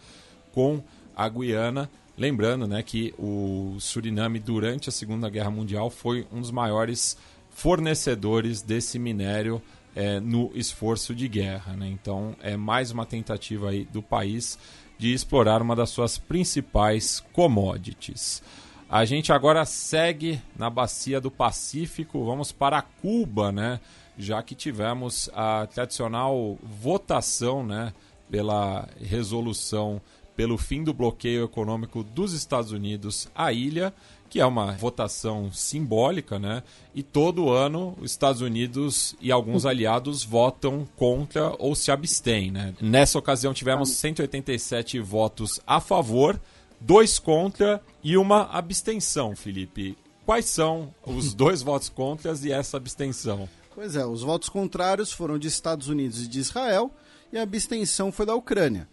com 0.52 0.82
a 1.16 1.30
Guiana. 1.30 1.90
Lembrando 2.18 2.68
né, 2.68 2.82
que 2.82 3.14
o 3.18 3.76
Suriname, 3.80 4.40
durante 4.40 4.90
a 4.90 4.92
Segunda 4.92 5.30
Guerra 5.30 5.52
Mundial, 5.52 5.92
foi 5.92 6.26
um 6.32 6.42
dos 6.42 6.50
maiores 6.50 7.16
fornecedores 7.52 8.62
desse 8.64 8.98
minério 8.98 9.62
eh, 9.98 10.20
no 10.20 10.52
esforço 10.54 11.16
de 11.16 11.28
guerra. 11.28 11.76
Né? 11.76 11.88
Então, 11.88 12.36
é 12.40 12.56
mais 12.56 12.92
uma 12.92 13.04
tentativa 13.04 13.72
aí 13.72 13.84
do 13.86 14.00
país 14.00 14.60
de 14.96 15.12
explorar 15.12 15.60
uma 15.60 15.76
das 15.76 15.90
suas 15.90 16.20
principais 16.20 17.20
commodities. 17.34 18.44
A 18.88 19.06
gente 19.06 19.34
agora 19.34 19.66
segue 19.66 20.40
na 20.56 20.70
bacia 20.70 21.20
do 21.20 21.32
Pacífico, 21.32 22.24
vamos 22.24 22.52
para 22.52 22.82
Cuba, 22.82 23.52
né? 23.52 23.80
Já 24.18 24.42
que 24.44 24.54
tivemos 24.54 25.30
a 25.34 25.68
tradicional 25.68 26.58
votação, 26.64 27.66
né, 27.66 27.94
pela 28.30 28.88
resolução 29.02 30.02
pelo 30.38 30.56
fim 30.56 30.84
do 30.84 30.94
bloqueio 30.94 31.46
econômico 31.46 32.04
dos 32.04 32.32
Estados 32.32 32.72
Unidos 32.72 33.28
à 33.34 33.52
ilha, 33.52 33.92
que 34.30 34.40
é 34.40 34.46
uma 34.46 34.74
votação 34.74 35.52
simbólica, 35.52 36.38
né? 36.38 36.64
E 36.94 37.02
todo 37.02 37.50
ano 37.50 37.98
os 38.00 38.12
Estados 38.12 38.42
Unidos 38.42 39.16
e 39.22 39.32
alguns 39.32 39.66
aliados 39.66 40.24
votam 40.24 40.88
contra 40.96 41.54
ou 41.60 41.76
se 41.76 41.92
abstêm, 41.92 42.52
né? 42.52 42.74
Nessa 42.82 43.18
ocasião 43.18 43.54
tivemos 43.54 43.92
187 43.92 45.00
votos 45.00 45.60
a 45.66 45.80
favor, 45.80 46.40
dois 46.80 47.20
contra 47.20 47.82
e 48.04 48.18
uma 48.18 48.44
abstenção, 48.52 49.36
Felipe. 49.36 49.98
Quais 50.26 50.46
são 50.46 50.94
os 51.06 51.34
dois 51.36 51.62
votos 51.62 51.90
contra 51.90 52.34
e 52.44 52.52
essa 52.52 52.78
abstenção? 52.78 53.48
Pois 53.74 53.96
é, 53.96 54.06
os 54.06 54.24
votos 54.24 54.50
contrários 54.50 55.12
foram 55.12 55.38
de 55.38 55.48
Estados 55.48 55.88
Unidos 55.88 56.24
e 56.24 56.28
de 56.28 56.40
Israel, 56.40 56.92
e 57.32 57.38
a 57.38 57.44
abstenção 57.44 58.12
foi 58.12 58.26
da 58.26 58.34
Ucrânia. 58.36 58.88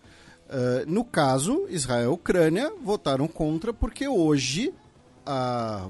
Uh, 0.47 0.85
no 0.87 1.05
caso, 1.05 1.67
Israel 1.71 2.11
e 2.11 2.15
Ucrânia 2.15 2.71
votaram 2.83 3.27
contra 3.27 3.73
porque 3.73 4.07
hoje 4.07 4.75
a, 5.27 5.89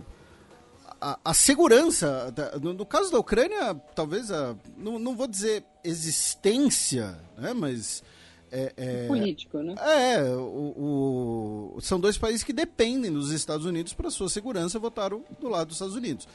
a, 1.00 1.18
a 1.24 1.34
segurança, 1.34 2.30
da- 2.32 2.58
no, 2.58 2.72
no 2.72 2.86
caso 2.86 3.10
da 3.10 3.18
Ucrânia, 3.18 3.74
talvez, 3.94 4.30
a, 4.30 4.54
não, 4.76 4.98
não 4.98 5.14
vou 5.16 5.26
dizer 5.26 5.64
existência, 5.82 7.18
né, 7.36 7.52
mas 7.52 8.02
é, 8.50 8.72
é, 8.76 9.06
político, 9.08 9.58
né? 9.58 9.74
É, 9.78 10.22
o, 10.32 11.74
o, 11.76 11.80
são 11.80 11.98
dois 11.98 12.16
países 12.16 12.44
que 12.44 12.52
dependem 12.52 13.12
dos 13.12 13.30
Estados 13.32 13.66
Unidos 13.66 13.92
para 13.92 14.10
sua 14.10 14.28
segurança, 14.28 14.78
votaram 14.78 15.24
do 15.40 15.48
lado 15.48 15.68
dos 15.68 15.76
Estados 15.76 15.96
Unidos. 15.96 16.28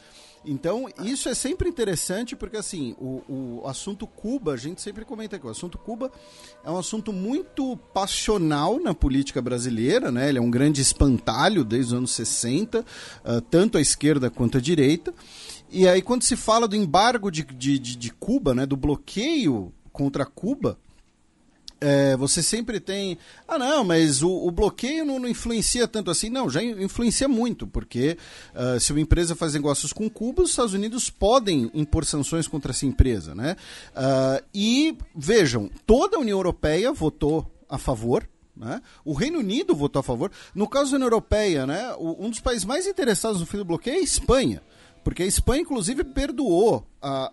Então, 0.46 0.88
isso 1.04 1.28
é 1.28 1.34
sempre 1.34 1.68
interessante 1.68 2.36
porque, 2.36 2.58
assim, 2.58 2.96
o, 2.98 3.62
o 3.62 3.68
assunto 3.68 4.08
Cuba, 4.08 4.54
a 4.54 4.58
gente 4.58 4.82
sempre 4.82 5.04
comenta 5.04 5.36
aqui, 5.36 5.46
o 5.46 5.50
assunto 5.50 5.78
Cuba 5.78 6.12
é 6.64 6.72
um 6.72 6.78
assunto 6.78 7.12
muito 7.12 7.76
passional 7.94 8.80
na 8.80 8.94
política 8.94 9.42
brasileira, 9.42 10.12
né? 10.12 10.30
Ele 10.30 10.38
é 10.38 10.42
um 10.42 10.50
grande 10.50 10.82
espantalho 10.82 11.64
desde 11.64 11.94
os 11.94 11.98
anos 11.98 12.12
60, 12.12 12.80
uh, 12.80 13.42
tanto 13.50 13.78
à 13.78 13.82
esquerda 13.82 14.30
quanto 14.30 14.58
à 14.58 14.62
direita. 14.62 15.14
E 15.70 15.88
aí, 15.88 16.02
quando 16.02 16.24
se 16.24 16.36
fala 16.36 16.68
do 16.68 16.76
embargo 16.76 17.30
de, 17.30 17.44
de, 17.44 17.78
de, 17.78 17.96
de 17.96 18.12
Cuba, 18.12 18.56
né, 18.56 18.66
do 18.66 18.78
bloqueio 18.78 19.74
contra 19.92 20.26
Cuba, 20.26 20.80
é, 21.82 22.16
você 22.18 22.44
sempre 22.44 22.80
tem. 22.80 23.18
Ah, 23.48 23.58
não, 23.58 23.84
mas 23.84 24.22
o, 24.22 24.30
o 24.30 24.52
bloqueio 24.52 25.06
não, 25.06 25.20
não, 25.20 25.30
influencia 25.30 25.88
tanto 25.88 26.12
assim. 26.12 26.30
Não, 26.30 26.50
já 26.50 26.62
influencia 26.62 27.28
muito, 27.28 27.66
porque 27.66 28.18
uh, 28.54 28.80
se 28.80 28.92
uma 28.92 29.00
empresa 29.00 29.36
faz 29.36 29.54
negócios 29.54 29.94
com 29.94 30.10
Cuba, 30.10 30.44
os 30.44 30.50
Estados 30.50 30.74
Unidos 30.74 31.10
podem 31.10 31.72
impor 31.74 32.06
sanções 32.06 32.48
contra 32.48 32.72
essa 32.72 32.86
empresa. 32.86 33.34
Né? 33.34 33.56
Uh, 33.92 34.46
e 34.54 34.98
vejam, 35.16 35.70
toda 35.86 36.18
a 36.18 36.20
União 36.20 36.38
Europeia 36.38 36.92
votou 36.92 37.50
a 37.70 37.78
favor. 37.78 38.28
Né? 38.56 38.82
O 39.06 39.14
Reino 39.14 39.40
Unido 39.40 39.74
votou 39.74 40.02
a 40.02 40.04
favor. 40.04 40.32
No 40.54 40.68
caso 40.68 40.92
da 40.92 40.98
União 40.98 41.08
Europeia, 41.08 41.66
né, 41.66 41.96
um 41.98 42.30
dos 42.30 42.42
países 42.42 42.66
mais 42.66 42.86
interessados 42.86 43.40
no 43.40 43.46
fim 43.46 43.58
do 43.58 43.66
bloqueio 43.66 43.96
é 43.96 44.00
a 44.00 44.04
Espanha. 44.04 44.62
Porque 45.02 45.24
a 45.24 45.26
Espanha, 45.26 45.62
inclusive, 45.62 46.04
perdoou 46.04 46.86
a, 47.02 47.32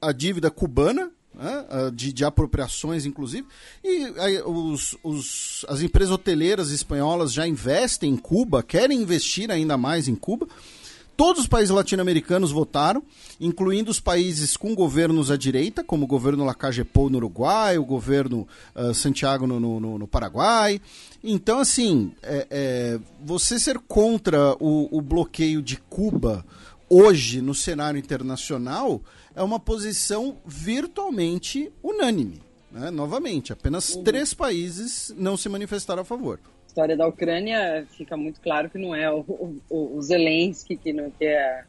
a, 0.00 0.08
a 0.08 0.12
dívida 0.12 0.50
cubana 0.50 1.10
né, 1.38 1.64
ah, 1.70 1.90
de, 1.94 2.12
de, 2.12 2.24
apropriações, 2.24 3.06
inclusive. 3.06 3.46
E 3.84 4.12
aí, 4.18 4.42
os, 4.42 4.96
os, 5.02 5.64
as 5.68 5.80
empresas 5.80 6.12
hoteleiras 6.12 6.70
espanholas 6.70 7.32
já 7.32 7.46
investem 7.46 8.12
em 8.12 8.16
Cuba, 8.16 8.62
querem 8.62 9.00
investir 9.00 9.50
ainda 9.50 9.76
mais 9.76 10.08
em 10.08 10.14
Cuba. 10.14 10.48
Todos 11.16 11.42
os 11.42 11.48
países 11.48 11.70
latino-americanos 11.70 12.52
votaram, 12.52 13.02
incluindo 13.40 13.90
os 13.90 13.98
países 13.98 14.56
com 14.56 14.72
governos 14.72 15.32
à 15.32 15.36
direita, 15.36 15.82
como 15.82 16.04
o 16.04 16.06
governo 16.06 16.44
Lacagepou 16.44 17.10
no 17.10 17.16
Uruguai, 17.16 17.76
o 17.76 17.84
governo 17.84 18.46
uh, 18.72 18.94
Santiago 18.94 19.44
no, 19.44 19.58
no, 19.58 19.98
no, 19.98 20.06
Paraguai. 20.06 20.80
Então, 21.24 21.58
assim, 21.58 22.12
é, 22.22 22.46
é, 22.48 23.00
você 23.20 23.58
ser 23.58 23.80
contra 23.80 24.54
o, 24.60 24.96
o 24.96 25.02
bloqueio 25.02 25.60
de 25.60 25.76
Cuba 25.76 26.44
hoje 26.88 27.42
no 27.42 27.52
cenário 27.52 27.98
internacional 27.98 29.02
é 29.38 29.42
uma 29.42 29.60
posição 29.60 30.36
virtualmente 30.44 31.70
unânime. 31.82 32.42
Né? 32.72 32.90
Novamente, 32.90 33.52
apenas 33.52 33.94
uhum. 33.94 34.02
três 34.02 34.34
países 34.34 35.14
não 35.16 35.36
se 35.36 35.48
manifestaram 35.48 36.02
a 36.02 36.04
favor. 36.04 36.40
A 36.64 36.66
história 36.66 36.96
da 36.96 37.06
Ucrânia 37.06 37.86
fica 37.90 38.16
muito 38.16 38.40
claro 38.40 38.68
que 38.68 38.78
não 38.78 38.94
é 38.94 39.10
o, 39.10 39.20
o, 39.70 39.96
o 39.96 40.02
Zelensky 40.02 40.76
que 40.76 40.92
não 40.92 41.10
quer 41.10 41.66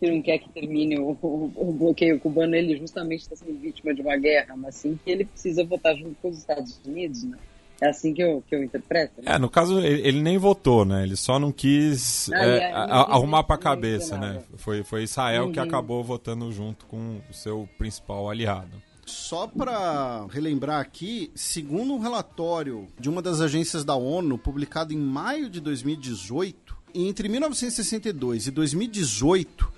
que 0.00 0.10
não 0.10 0.20
quer 0.20 0.38
que 0.38 0.48
termine 0.48 0.98
o, 0.98 1.16
o, 1.22 1.52
o 1.54 1.72
bloqueio 1.72 2.18
cubano, 2.18 2.56
ele 2.56 2.76
justamente 2.76 3.20
está 3.20 3.36
sendo 3.36 3.56
vítima 3.60 3.94
de 3.94 4.02
uma 4.02 4.16
guerra, 4.16 4.56
mas 4.56 4.74
sim 4.74 4.98
que 5.04 5.08
ele 5.08 5.24
precisa 5.24 5.62
votar 5.62 5.96
junto 5.96 6.16
com 6.20 6.28
os 6.28 6.38
Estados 6.38 6.80
Unidos, 6.84 7.22
né? 7.22 7.38
É 7.82 7.88
assim 7.88 8.14
que 8.14 8.22
eu, 8.22 8.40
que 8.48 8.54
eu 8.54 8.62
interpreto. 8.62 9.20
Né? 9.20 9.34
É, 9.34 9.38
no 9.40 9.50
caso, 9.50 9.80
ele, 9.80 10.06
ele, 10.06 10.22
nem 10.22 10.38
votou, 10.38 10.84
né? 10.84 11.02
Ele 11.02 11.16
só 11.16 11.36
não 11.40 11.50
quis 11.50 12.30
ah, 12.32 12.38
é, 12.38 12.58
é, 12.58 12.72
arrumar 12.72 13.42
para 13.42 13.56
a 13.56 13.58
cabeça, 13.58 14.16
né? 14.16 14.40
Foi, 14.56 14.84
foi 14.84 15.02
Israel 15.02 15.46
uhum. 15.46 15.52
que 15.52 15.58
acabou 15.58 16.04
votando 16.04 16.52
junto 16.52 16.86
com 16.86 17.20
o 17.28 17.34
seu 17.34 17.68
principal 17.76 18.30
aliado. 18.30 18.70
Só 19.04 19.48
para 19.48 20.26
relembrar 20.30 20.80
aqui, 20.80 21.32
segundo 21.34 21.92
um 21.92 21.98
relatório 21.98 22.86
de 23.00 23.10
uma 23.10 23.20
das 23.20 23.40
agências 23.40 23.84
da 23.84 23.96
ONU, 23.96 24.38
publicado 24.38 24.92
em 24.92 24.98
maio 24.98 25.50
de 25.50 25.60
2018, 25.60 26.76
entre 26.94 27.28
1962 27.28 28.46
e 28.46 28.50
2018, 28.52 29.72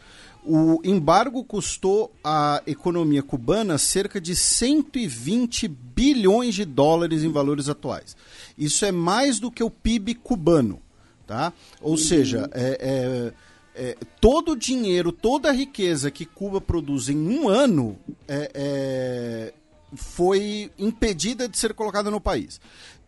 o 0.44 0.80
embargo 0.84 1.42
custou 1.42 2.12
à 2.22 2.62
economia 2.66 3.22
cubana 3.22 3.78
cerca 3.78 4.20
de 4.20 4.36
120 4.36 5.68
bilhões 5.68 6.54
de 6.54 6.64
dólares 6.64 7.22
em 7.22 7.32
valores 7.32 7.68
atuais. 7.68 8.16
Isso 8.56 8.84
é 8.84 8.92
mais 8.92 9.40
do 9.40 9.50
que 9.50 9.62
o 9.62 9.70
PIB 9.70 10.14
cubano. 10.16 10.80
Tá? 11.26 11.54
Ou 11.80 11.96
seja, 11.96 12.50
é, 12.52 13.32
é, 13.74 13.82
é, 13.82 13.96
todo 14.20 14.52
o 14.52 14.56
dinheiro, 14.56 15.10
toda 15.10 15.48
a 15.48 15.52
riqueza 15.52 16.10
que 16.10 16.26
Cuba 16.26 16.60
produz 16.60 17.08
em 17.08 17.16
um 17.16 17.48
ano 17.48 17.98
é, 18.28 18.50
é, 18.54 19.54
foi 19.96 20.70
impedida 20.78 21.48
de 21.48 21.58
ser 21.58 21.72
colocada 21.72 22.10
no 22.10 22.20
país. 22.20 22.60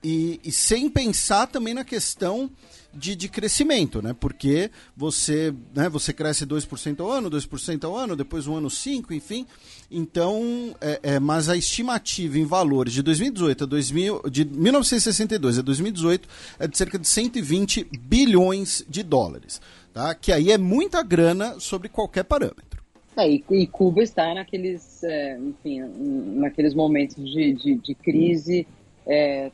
E, 0.03 0.41
e 0.43 0.51
sem 0.51 0.89
pensar 0.89 1.47
também 1.47 1.75
na 1.75 1.85
questão 1.85 2.51
de, 2.97 3.15
de 3.15 3.29
crescimento, 3.29 4.01
né? 4.01 4.15
Porque 4.19 4.71
você, 4.97 5.55
né, 5.75 5.89
você 5.89 6.13
cresce 6.13 6.47
2% 6.47 7.01
ao 7.01 7.11
ano, 7.11 7.31
2% 7.31 7.85
ao 7.85 7.97
ano, 7.97 8.17
depois 8.17 8.47
um 8.47 8.57
ano 8.57 8.69
5%, 8.69 9.11
enfim. 9.13 9.47
Então, 9.91 10.75
é, 10.81 11.01
é, 11.03 11.21
mas 11.21 11.49
a 11.49 11.57
estimativa 11.57 12.39
em 12.39 12.45
valores 12.45 12.93
de 12.93 13.03
2018 13.03 13.65
a 13.65 13.67
2000, 13.67 14.23
de 14.31 14.45
1962 14.45 15.59
a 15.59 15.63
2018 15.63 16.29
é 16.59 16.67
de 16.67 16.77
cerca 16.77 16.99
de 16.99 17.07
120 17.07 17.85
bilhões 18.01 18.85
de 18.89 19.03
dólares, 19.03 19.61
tá? 19.93 20.15
Que 20.15 20.33
aí 20.33 20.51
é 20.51 20.59
muita 20.59 21.03
grana 21.03 21.61
sobre 21.61 21.89
qualquer 21.89 22.25
parâmetro. 22.25 22.65
É, 23.17 23.31
e, 23.31 23.43
e, 23.51 23.67
Cuba 23.67 24.03
está 24.03 24.35
naqueles, 24.35 25.03
é, 25.03 25.39
enfim, 25.39 25.81
naqueles 26.39 26.75
momentos 26.75 27.17
de, 27.17 27.55
de, 27.55 27.75
de 27.77 27.95
crise 27.95 28.67
é, 29.07 29.51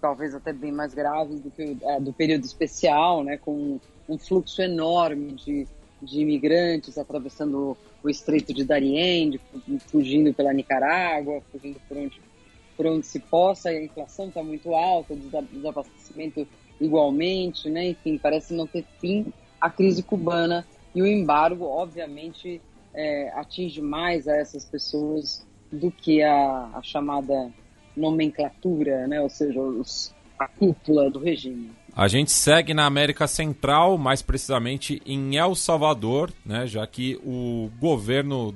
talvez 0.00 0.34
até 0.34 0.52
bem 0.52 0.72
mais 0.72 0.94
graves 0.94 1.40
do 1.40 1.50
que 1.50 1.76
é, 1.82 2.00
do 2.00 2.12
período 2.12 2.44
especial, 2.44 3.24
né, 3.24 3.36
com 3.36 3.78
um 4.08 4.18
fluxo 4.18 4.62
enorme 4.62 5.32
de, 5.32 5.66
de 6.02 6.20
imigrantes 6.20 6.96
atravessando 6.96 7.76
o 8.02 8.08
Estreito 8.08 8.54
de 8.54 8.64
Darien, 8.64 9.38
fugindo 9.90 10.32
pela 10.32 10.52
Nicarágua, 10.52 11.42
fugindo 11.52 11.80
por 11.88 11.96
onde, 11.96 12.20
por 12.76 12.86
onde 12.86 13.06
se 13.06 13.18
possa, 13.18 13.70
a 13.70 13.84
inflação 13.84 14.28
está 14.28 14.42
muito 14.42 14.74
alta, 14.74 15.14
o 15.14 15.16
desabastecimento 15.52 16.46
igualmente, 16.80 17.68
né, 17.68 17.88
enfim, 17.88 18.18
parece 18.18 18.54
não 18.54 18.66
ter 18.66 18.84
fim 19.00 19.32
a 19.60 19.68
crise 19.68 20.02
cubana 20.02 20.66
e 20.94 21.02
o 21.02 21.06
embargo, 21.06 21.64
obviamente, 21.64 22.60
é, 22.94 23.30
atinge 23.30 23.80
mais 23.80 24.26
a 24.26 24.36
essas 24.36 24.64
pessoas 24.64 25.46
do 25.70 25.90
que 25.90 26.22
a, 26.22 26.70
a 26.74 26.82
chamada 26.82 27.52
nomenclatura, 27.98 29.06
né? 29.06 29.20
ou 29.20 29.28
seja, 29.28 29.60
os, 29.60 30.14
a 30.38 30.46
cúpula 30.46 31.10
do 31.10 31.18
regime. 31.18 31.70
A 31.94 32.06
gente 32.06 32.30
segue 32.30 32.72
na 32.72 32.86
América 32.86 33.26
Central, 33.26 33.98
mais 33.98 34.22
precisamente 34.22 35.02
em 35.04 35.36
El 35.36 35.54
Salvador, 35.54 36.32
né? 36.46 36.66
já 36.66 36.86
que 36.86 37.20
o 37.24 37.70
governo, 37.80 38.54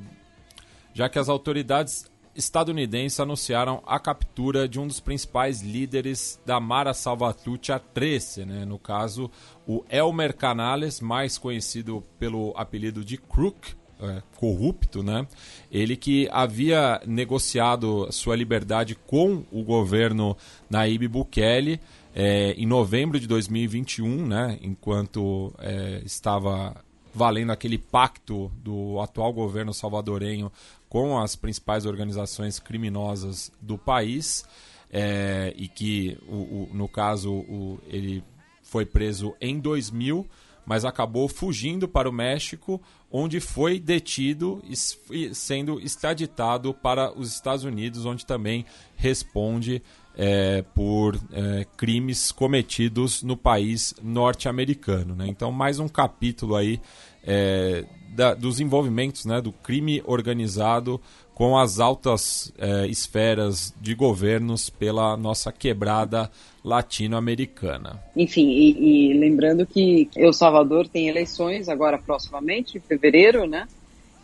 já 0.94 1.08
que 1.08 1.18
as 1.18 1.28
autoridades 1.28 2.10
estadunidenses 2.34 3.20
anunciaram 3.20 3.82
a 3.86 3.98
captura 3.98 4.68
de 4.68 4.80
um 4.80 4.86
dos 4.86 5.00
principais 5.00 5.60
líderes 5.60 6.40
da 6.46 6.58
Mara 6.58 6.94
Salvatrucha 6.94 7.78
13, 7.78 8.44
né? 8.44 8.64
no 8.64 8.78
caso 8.78 9.30
o 9.66 9.84
Elmer 9.90 10.34
Canales, 10.34 11.00
mais 11.00 11.36
conhecido 11.36 12.02
pelo 12.18 12.52
apelido 12.56 13.04
de 13.04 13.16
Crook, 13.16 13.74
é, 14.02 14.22
corrupto, 14.36 15.02
né? 15.02 15.26
Ele 15.70 15.96
que 15.96 16.28
havia 16.30 17.00
negociado 17.06 18.10
sua 18.10 18.36
liberdade 18.36 18.94
com 18.94 19.44
o 19.50 19.62
governo 19.62 20.36
Naíbe 20.68 21.08
Bukele 21.08 21.80
é, 22.14 22.52
em 22.52 22.66
novembro 22.66 23.18
de 23.18 23.26
2021, 23.26 24.26
né? 24.26 24.58
Enquanto 24.62 25.52
é, 25.58 26.02
estava 26.04 26.74
valendo 27.14 27.52
aquele 27.52 27.78
pacto 27.78 28.50
do 28.56 29.00
atual 29.00 29.32
governo 29.32 29.72
salvadorenho 29.72 30.50
com 30.88 31.18
as 31.18 31.36
principais 31.36 31.86
organizações 31.86 32.58
criminosas 32.58 33.52
do 33.60 33.78
país 33.78 34.44
é, 34.90 35.54
e 35.56 35.68
que, 35.68 36.18
o, 36.28 36.34
o, 36.34 36.70
no 36.72 36.88
caso, 36.88 37.32
o, 37.32 37.78
ele 37.86 38.22
foi 38.62 38.84
preso 38.84 39.34
em 39.40 39.58
2000 39.58 40.26
mas 40.72 40.86
acabou 40.86 41.28
fugindo 41.28 41.86
para 41.86 42.08
o 42.08 42.12
México, 42.12 42.80
onde 43.10 43.40
foi 43.40 43.78
detido 43.78 44.62
e 45.10 45.34
sendo 45.34 45.78
extraditado 45.78 46.72
para 46.72 47.12
os 47.12 47.30
Estados 47.30 47.62
Unidos, 47.62 48.06
onde 48.06 48.24
também 48.24 48.64
responde 48.96 49.82
é, 50.16 50.62
por 50.74 51.20
é, 51.30 51.66
crimes 51.76 52.32
cometidos 52.32 53.22
no 53.22 53.36
país 53.36 53.94
norte-americano. 54.02 55.14
Né? 55.14 55.26
Então, 55.28 55.52
mais 55.52 55.78
um 55.78 55.88
capítulo 55.88 56.56
aí 56.56 56.80
é, 57.22 57.84
da, 58.08 58.32
dos 58.32 58.58
envolvimentos 58.58 59.26
né, 59.26 59.42
do 59.42 59.52
crime 59.52 60.02
organizado 60.06 60.98
com 61.42 61.58
as 61.58 61.80
altas 61.80 62.52
é, 62.56 62.86
esferas 62.86 63.74
de 63.80 63.96
governos 63.96 64.70
pela 64.70 65.16
nossa 65.16 65.50
quebrada 65.50 66.30
latino-americana. 66.64 68.00
Enfim, 68.16 68.48
e, 68.48 69.10
e, 69.10 69.18
lembrando 69.18 69.66
que 69.66 70.08
El 70.14 70.32
Salvador 70.32 70.86
tem 70.86 71.08
eleições 71.08 71.68
agora 71.68 71.98
proximamente, 71.98 72.78
em 72.78 72.80
fevereiro, 72.80 73.44
né? 73.44 73.66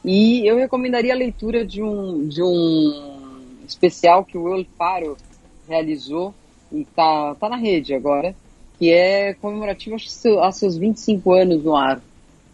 E 0.05 0.47
eu 0.47 0.59
recomendaria 0.59 1.13
a 1.13 1.17
leitura 1.17 1.67
de 1.67 1.83
um, 1.83 2.29
de 2.29 2.41
um 2.41 3.27
especial 3.67 4.25
que 4.25 4.39
o 4.39 4.55
El 4.55 4.65
Faro 4.79 5.17
realizou 5.69 6.33
e 6.71 6.85
tá, 6.85 7.35
tá 7.35 7.49
na 7.49 7.57
rede 7.57 7.95
agora, 7.95 8.33
que 8.79 8.93
é 8.93 9.35
comemorativo 9.35 9.97
aos 10.41 10.57
seus 10.57 10.77
25 10.77 11.33
anos 11.33 11.65
no 11.65 11.75
ar. 11.75 12.01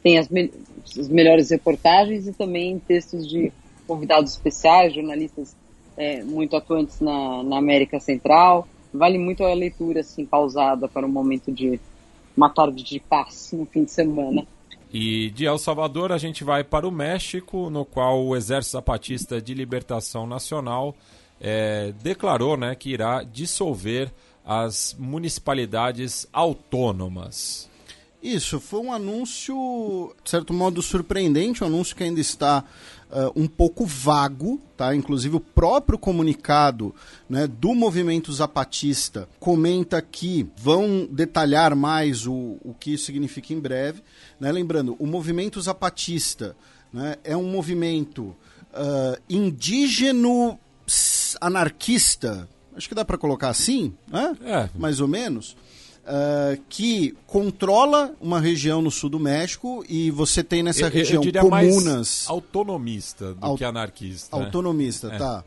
Tem 0.02 0.16
as, 0.16 0.30
me 0.30 0.50
as 0.98 1.06
melhores 1.06 1.50
reportagens 1.50 2.26
e 2.26 2.32
também 2.32 2.78
textos 2.78 3.28
de 3.28 3.52
convidados 3.86 4.32
especiais, 4.32 4.94
jornalistas 4.94 5.56
é, 5.96 6.22
muito 6.22 6.56
atuantes 6.56 7.00
na, 7.00 7.42
na 7.42 7.58
América 7.58 8.00
Central. 8.00 8.66
Vale 8.92 9.18
muito 9.18 9.44
a 9.44 9.52
leitura 9.52 10.00
assim 10.00 10.24
pausada 10.24 10.88
para 10.88 11.06
um 11.06 11.10
momento 11.10 11.50
de 11.50 11.80
uma 12.36 12.48
tarde 12.48 12.82
de 12.82 13.00
paz 13.00 13.50
no 13.52 13.66
fim 13.66 13.84
de 13.84 13.90
semana. 13.90 14.46
E 14.92 15.30
de 15.30 15.44
El 15.44 15.58
Salvador 15.58 16.12
a 16.12 16.18
gente 16.18 16.44
vai 16.44 16.62
para 16.62 16.86
o 16.86 16.90
México, 16.90 17.68
no 17.68 17.84
qual 17.84 18.24
o 18.24 18.36
Exército 18.36 18.74
Zapatista 18.74 19.42
de 19.42 19.52
Libertação 19.52 20.26
Nacional 20.26 20.94
é, 21.40 21.92
declarou 22.00 22.56
né, 22.56 22.74
que 22.76 22.90
irá 22.90 23.24
dissolver 23.24 24.12
as 24.44 24.94
municipalidades 24.98 26.28
autônomas. 26.32 27.68
Isso, 28.22 28.58
foi 28.58 28.80
um 28.80 28.92
anúncio, 28.92 30.14
de 30.22 30.30
certo 30.30 30.54
modo, 30.54 30.80
surpreendente, 30.80 31.62
um 31.62 31.66
anúncio 31.66 31.94
que 31.94 32.04
ainda 32.04 32.20
está 32.20 32.64
uh, 33.14 33.32
um 33.40 33.46
pouco 33.46 33.86
vago, 33.86 34.60
tá? 34.76 34.94
Inclusive 34.94 35.36
o 35.36 35.40
próprio 35.40 35.96
comunicado 35.96 36.92
né, 37.30 37.46
do 37.46 37.74
movimento 37.74 38.32
zapatista 38.32 39.28
comenta 39.38 40.02
que 40.02 40.46
vão 40.56 41.08
detalhar 41.10 41.76
mais 41.76 42.26
o, 42.26 42.58
o 42.62 42.74
que 42.78 42.94
isso 42.94 43.04
significa 43.04 43.52
em 43.52 43.60
breve. 43.60 44.02
Né? 44.40 44.50
Lembrando, 44.50 44.96
o 44.98 45.06
movimento 45.06 45.60
zapatista 45.60 46.56
né, 46.92 47.16
é 47.22 47.36
um 47.36 47.48
movimento 47.48 48.34
uh, 48.72 49.22
indígeno 49.30 50.58
anarquista, 51.40 52.48
acho 52.76 52.88
que 52.88 52.94
dá 52.94 53.04
para 53.04 53.16
colocar 53.16 53.48
assim, 53.48 53.94
né? 54.06 54.36
É. 54.44 54.68
mais 54.74 55.00
ou 55.00 55.08
menos, 55.08 55.56
uh, 56.04 56.60
que 56.68 57.16
controla 57.26 58.14
uma 58.20 58.40
região 58.40 58.80
no 58.80 58.90
sul 58.90 59.10
do 59.10 59.18
México 59.18 59.84
e 59.88 60.10
você 60.10 60.42
tem 60.42 60.62
nessa 60.62 60.82
eu, 60.82 60.90
região 60.90 61.22
eu 61.22 61.32
comunas. 61.40 62.24
autonomista 62.28 63.34
do 63.34 63.56
que 63.56 63.64
anarquista. 63.64 64.36
Né? 64.36 64.44
Autonomista, 64.44 65.08
né? 65.08 65.18
tá. 65.18 65.44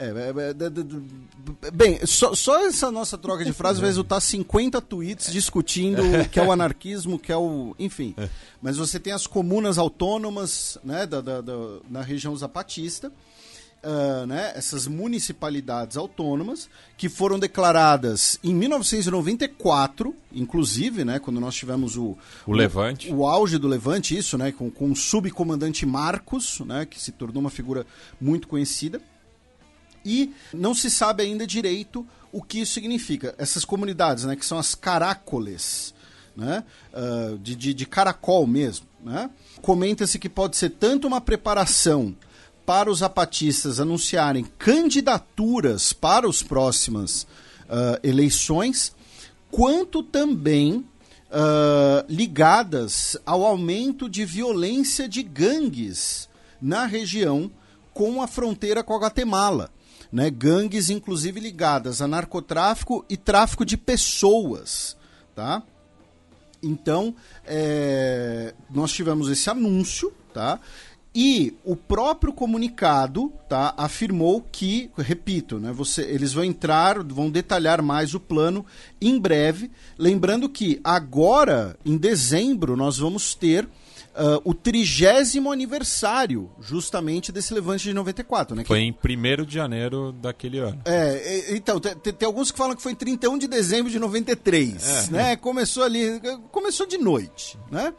É, 0.00 0.06
é, 0.06 1.66
é, 1.66 1.70
bem, 1.72 2.06
só, 2.06 2.32
só, 2.32 2.64
essa 2.64 2.88
nossa 2.88 3.18
troca 3.18 3.44
de 3.44 3.52
frases 3.52 3.80
vai 3.80 3.88
resultar 3.88 4.20
50 4.20 4.80
tweets 4.80 5.32
discutindo 5.32 6.00
o 6.04 6.28
que 6.28 6.38
é 6.38 6.42
o 6.42 6.52
anarquismo, 6.52 7.16
o 7.16 7.18
que 7.18 7.32
é 7.32 7.36
o. 7.36 7.74
Enfim. 7.80 8.14
Mas 8.62 8.76
você 8.76 9.00
tem 9.00 9.12
as 9.12 9.26
comunas 9.26 9.76
autônomas 9.76 10.78
né, 10.84 11.04
da, 11.04 11.20
da, 11.20 11.40
da 11.40 11.52
na 11.90 12.00
região 12.00 12.36
zapatista 12.36 13.12
uh, 13.82 14.26
né, 14.26 14.52
essas 14.54 14.86
municipalidades 14.86 15.96
autônomas 15.96 16.68
que 16.96 17.08
foram 17.08 17.38
declaradas 17.38 18.38
em 18.42 18.54
1994, 18.54 20.14
inclusive, 20.32 21.04
né, 21.04 21.18
quando 21.18 21.40
nós 21.40 21.54
tivemos 21.54 21.96
o, 21.96 22.16
o 22.46 22.52
Levante, 22.52 23.10
o, 23.10 23.18
o 23.18 23.26
auge 23.26 23.58
do 23.58 23.68
Levante, 23.68 24.16
isso, 24.16 24.36
né, 24.36 24.52
com, 24.52 24.70
com 24.70 24.90
o 24.90 24.96
subcomandante 24.96 25.86
Marcos, 25.86 26.60
né, 26.60 26.86
que 26.86 27.00
se 27.00 27.12
tornou 27.12 27.40
uma 27.40 27.50
figura 27.50 27.86
muito 28.20 28.48
conhecida. 28.48 29.00
E 30.04 30.32
não 30.54 30.74
se 30.74 30.90
sabe 30.90 31.22
ainda 31.22 31.46
direito 31.46 32.06
o 32.32 32.42
que 32.42 32.60
isso 32.60 32.72
significa. 32.72 33.34
Essas 33.36 33.64
comunidades, 33.64 34.24
né, 34.24 34.36
que 34.36 34.46
são 34.46 34.58
as 34.58 34.74
carácoles, 34.74 35.92
né, 36.36 36.64
uh, 36.94 37.36
de, 37.38 37.56
de, 37.56 37.74
de 37.74 37.84
caracol 37.84 38.46
mesmo, 38.46 38.86
né? 39.02 39.30
Comenta-se 39.60 40.18
que 40.18 40.28
pode 40.28 40.56
ser 40.56 40.70
tanto 40.70 41.06
uma 41.06 41.20
preparação 41.20 42.14
para 42.68 42.90
os 42.90 42.98
zapatistas 42.98 43.80
anunciarem 43.80 44.44
candidaturas 44.58 45.94
para 45.94 46.28
as 46.28 46.42
próximas 46.42 47.22
uh, 47.22 47.98
eleições, 48.02 48.94
quanto 49.50 50.02
também 50.02 50.84
uh, 51.30 52.04
ligadas 52.10 53.16
ao 53.24 53.42
aumento 53.42 54.06
de 54.06 54.22
violência 54.26 55.08
de 55.08 55.22
gangues 55.22 56.28
na 56.60 56.84
região 56.84 57.50
com 57.94 58.20
a 58.20 58.26
fronteira 58.26 58.84
com 58.84 58.92
a 58.92 58.98
Guatemala. 58.98 59.70
Né? 60.12 60.28
Gangues, 60.28 60.90
inclusive, 60.90 61.40
ligadas 61.40 62.02
a 62.02 62.06
narcotráfico 62.06 63.02
e 63.08 63.16
tráfico 63.16 63.64
de 63.64 63.78
pessoas. 63.78 64.94
Tá? 65.34 65.62
Então, 66.62 67.14
é, 67.46 68.52
nós 68.68 68.92
tivemos 68.92 69.30
esse 69.30 69.48
anúncio, 69.48 70.12
tá? 70.34 70.60
E 71.20 71.52
o 71.64 71.74
próprio 71.74 72.32
comunicado 72.32 73.32
tá, 73.48 73.74
afirmou 73.76 74.40
que, 74.52 74.88
repito, 74.96 75.58
né, 75.58 75.72
você, 75.72 76.02
eles 76.02 76.32
vão 76.32 76.44
entrar, 76.44 77.02
vão 77.02 77.28
detalhar 77.28 77.82
mais 77.82 78.14
o 78.14 78.20
plano 78.20 78.64
em 79.00 79.18
breve. 79.18 79.68
Lembrando 79.98 80.48
que 80.48 80.80
agora, 80.84 81.76
em 81.84 81.96
dezembro, 81.96 82.76
nós 82.76 82.98
vamos 82.98 83.34
ter 83.34 83.64
uh, 83.64 84.40
o 84.44 84.54
trigésimo 84.54 85.50
aniversário 85.50 86.48
justamente 86.60 87.32
desse 87.32 87.52
levante 87.52 87.82
de 87.82 87.92
94. 87.92 88.54
Né, 88.54 88.62
foi 88.64 88.78
em 88.78 88.92
1 88.92 89.44
de 89.44 89.54
janeiro 89.54 90.12
daquele 90.12 90.60
ano. 90.60 90.80
É, 90.84 91.52
então, 91.56 91.80
tem, 91.80 91.96
tem, 91.96 92.26
alguns 92.26 92.52
que 92.52 92.58
falam 92.58 92.76
que 92.76 92.82
foi 92.82 92.92
em 92.92 92.94
31 92.94 93.38
de 93.38 93.48
dezembro 93.48 93.90
de 93.90 93.98
93. 93.98 95.08
É. 95.08 95.10
Né? 95.10 95.36
Começou 95.36 95.82
ali, 95.82 96.20
começou 96.52 96.86
de 96.86 96.96
noite. 96.96 97.58
Né? 97.72 97.92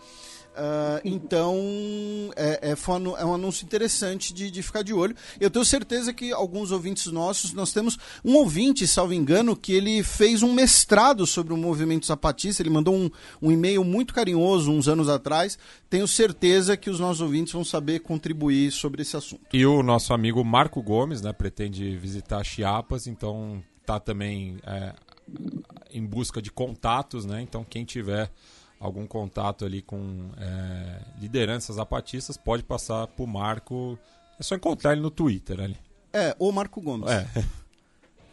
Uh, 0.60 1.00
então, 1.06 1.56
é, 2.36 2.72
é, 2.72 2.72
é, 2.72 3.26
um 3.26 3.34
anúncio 3.34 3.64
interessante 3.64 4.34
de, 4.34 4.52
de, 4.52 4.62
ficar 4.62 4.82
de 4.82 4.94
olho. 4.94 5.16
Eu 5.40 5.50
tenho 5.50 5.64
certeza 5.64 6.12
que 6.12 6.34
alguns 6.34 6.72
ouvintes 6.72 7.06
nossos, 7.06 7.54
nós 7.54 7.72
temos 7.72 7.98
um 8.26 8.36
ouvinte, 8.36 8.86
salvo 8.86 9.14
engano, 9.14 9.56
que 9.56 9.72
ele 9.72 10.04
fez 10.04 10.44
um 10.44 10.52
mestrado 10.54 11.26
sobre 11.26 11.54
o 11.54 11.58
movimento 11.58 12.06
zapatista. 12.06 12.62
Ele 12.62 12.70
mandou 12.70 12.94
um, 12.94 13.10
um 13.42 13.50
e-mail 13.54 13.86
muito 13.86 14.14
carinhoso 14.14 14.70
uns 14.70 14.90
anos 14.90 15.08
atrás. 15.08 15.58
Tenho 15.90 16.06
certeza 16.06 16.76
que 16.76 16.90
os 16.90 17.00
nossos 17.00 17.22
ouvintes 17.22 17.54
vão 17.54 17.64
saber 17.64 18.00
contribuir 18.00 18.70
sobre 18.74 19.04
esse 19.04 19.16
assunto. 19.16 19.42
E 19.54 19.66
o 19.66 19.82
nosso 19.82 20.14
amigo 20.14 20.44
Marco 20.44 20.84
Gomes, 20.84 21.22
né, 21.22 21.32
pretende 21.32 21.96
visitar 21.96 22.44
Chiapas, 22.44 23.08
então 23.08 23.64
está 23.80 23.98
também 23.98 24.58
é, 24.68 24.94
em 25.90 26.06
busca 26.06 26.42
de 26.42 26.52
contatos, 26.52 27.26
né? 27.26 27.42
Então, 27.42 27.64
quem 27.64 27.86
tiver 27.86 28.30
algum 28.80 29.06
contato 29.06 29.66
ali 29.66 29.82
com 29.82 30.30
é, 30.38 31.02
lideranças 31.20 31.76
zapatistas, 31.76 32.38
pode 32.38 32.64
passar 32.64 33.08
por 33.08 33.28
Marco. 33.28 34.00
É 34.40 34.44
só 34.44 34.56
encontrar 34.56 34.94
ele 34.94 35.02
no 35.02 35.12
Twitter 35.12 35.60
ali. 35.60 35.78
É, 36.14 36.36
o 36.40 36.52
Marco 36.52 36.82
Gomes. 36.82 37.10
É. 37.10 37.28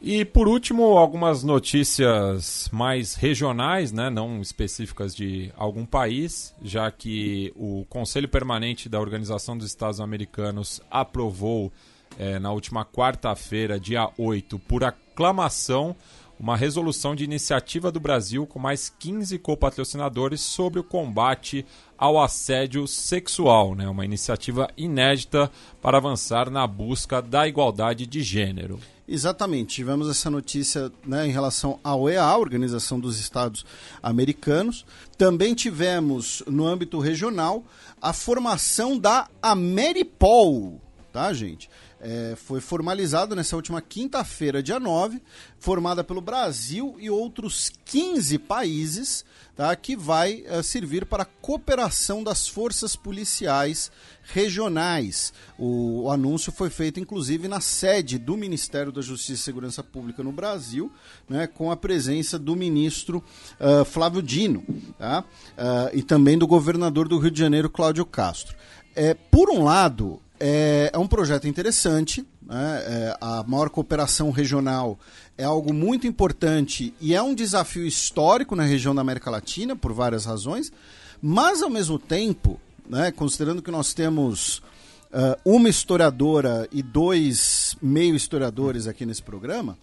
E 0.01 0.25
por 0.25 0.47
último, 0.47 0.99
algumas 0.99 1.43
notícias 1.43 2.69
mais 2.71 3.15
regionais, 3.15 3.93
né, 3.93 4.11
não 4.11 4.41
específicas 4.41 5.15
de 5.15 5.51
algum 5.57 5.87
país, 5.87 6.55
já 6.63 6.91
que 6.91 7.53
o 7.57 7.87
Conselho 7.89 8.29
Permanente 8.29 8.89
da 8.89 9.01
Organização 9.01 9.57
dos 9.57 9.67
Estados 9.67 10.01
Americanos 10.01 10.83
aprovou 10.91 11.73
é, 12.19 12.39
na 12.39 12.53
última 12.53 12.85
quarta-feira, 12.85 13.81
dia 13.81 14.11
8, 14.19 14.59
por 14.61 14.85
aclamação, 14.85 15.97
uma 16.39 16.57
resolução 16.57 17.15
de 17.15 17.25
iniciativa 17.25 17.91
do 17.91 17.99
Brasil 17.99 18.47
com 18.47 18.59
mais 18.59 18.93
15 18.99 19.39
copatrocinadores 19.39 20.41
sobre 20.41 20.79
o 20.79 20.85
combate 20.85 21.65
ao 21.97 22.23
assédio 22.23 22.87
sexual, 22.87 23.75
né? 23.75 23.89
uma 23.89 24.05
iniciativa 24.05 24.69
inédita 24.77 25.51
para 25.81 25.97
avançar 25.97 26.51
na 26.51 26.67
busca 26.67 27.23
da 27.23 27.49
igualdade 27.49 28.07
de 28.07 28.23
gênero. 28.23 28.79
Exatamente, 29.09 29.77
tivemos 29.77 30.11
essa 30.11 30.29
notícia 30.29 30.91
né, 31.07 31.29
em 31.29 31.31
relação 31.31 31.79
à 31.85 31.95
OEA, 31.95 32.37
Organização 32.37 32.99
dos 32.99 33.21
Estados 33.21 33.65
Americanos. 34.03 34.85
Também 35.17 35.55
tivemos, 35.55 36.43
no 36.47 36.67
âmbito 36.67 36.99
regional, 36.99 37.65
a 38.03 38.13
formação 38.13 38.99
da 38.99 39.29
Ameripol, 39.41 40.81
tá, 41.13 41.33
gente? 41.33 41.71
É, 42.01 42.35
foi 42.37 42.61
formalizado 42.61 43.35
nessa 43.35 43.57
última 43.57 43.81
quinta-feira, 43.81 44.63
dia 44.63 44.79
9, 44.79 45.21
formada 45.59 46.05
pelo 46.05 46.21
Brasil 46.21 46.95
e 46.99 47.09
outros 47.09 47.73
15 47.85 48.39
países, 48.39 49.25
tá, 49.55 49.75
que 49.75 49.97
vai 49.97 50.45
é, 50.47 50.63
servir 50.63 51.07
para 51.07 51.23
a 51.23 51.27
cooperação 51.27 52.23
das 52.23 52.47
forças 52.47 52.95
policiais 52.95 53.91
regionais. 54.25 55.33
O, 55.59 56.03
o, 56.03 56.11
anúncio 56.11 56.53
foi 56.53 56.69
feito, 56.69 57.01
inclusive, 57.01 57.49
na 57.49 57.61
sede 57.61 58.19
do 58.19 58.37
Ministério 58.37 58.93
da 58.93 59.01
Justiça 59.01 59.33
e 59.33 59.45
Segurança 59.45 59.83
Pública 59.83 60.23
no 60.23 60.33
Brasil, 60.33 60.93
né, 61.29 61.47
com 61.47 61.71
a 61.71 61.77
presença 61.77 62.39
do 62.39 62.55
ministro 62.55 63.25
uh, 63.59 63.85
Flávio 63.85 64.21
Dino 64.21 64.65
tá, 64.99 65.21
uh, 65.23 65.97
e 65.97 66.03
também 66.03 66.37
do 66.37 66.47
governador 66.47 67.09
do 67.09 67.19
Rio 67.19 67.31
de 67.31 67.39
Janeiro, 67.39 67.71
Cláudio 67.71 68.05
Castro. 68.05 68.55
É, 68.95 69.13
por 69.13 69.51
um 69.51 69.63
lado, 69.63 70.21
é, 70.39 70.91
é 70.93 70.99
um 70.99 71.07
projeto 71.07 71.47
interessante, 71.49 72.27
né? 72.43 72.83
é, 72.87 73.17
a 73.21 73.43
maior 73.47 73.71
cooperação 73.71 74.31
regional 74.31 74.99
é 75.37 75.45
algo 75.45 75.73
muito 75.73 76.07
importante 76.07 76.95
e 77.01 77.15
é 77.15 77.23
um 77.23 77.35
desafio 77.35 77.87
histórico 77.87 78.55
na 78.55 78.65
região 78.65 78.95
da 78.95 79.01
América 79.01 79.31
Latina, 79.31 79.75
por 79.77 79.93
várias 79.93 80.25
razões, 80.25 80.73
mas 81.21 81.63
ao 81.63 81.71
mesmo 81.71 81.99
tempo, 81.99 82.61
né, 82.89 83.11
considerando 83.11 83.63
que 83.63 83.71
nós 83.71 83.95
temos 83.95 84.59
uh, 84.59 85.37
uma 85.45 85.69
historiadora 85.69 86.69
e 86.71 86.83
dois 86.83 87.77
meio 87.81 88.15
historiadores 88.15 88.87
aqui 88.87 89.05
nesse 89.05 89.23
programa, 89.23 89.79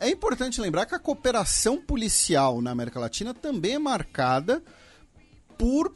é 0.00 0.10
importante 0.10 0.60
lembrar 0.60 0.86
que 0.86 0.94
a 0.94 0.98
cooperação 0.98 1.80
policial 1.80 2.60
na 2.60 2.70
América 2.70 3.00
Latina 3.00 3.32
também 3.32 3.74
é 3.74 3.78
marcada 3.78 4.62
por 5.58 5.92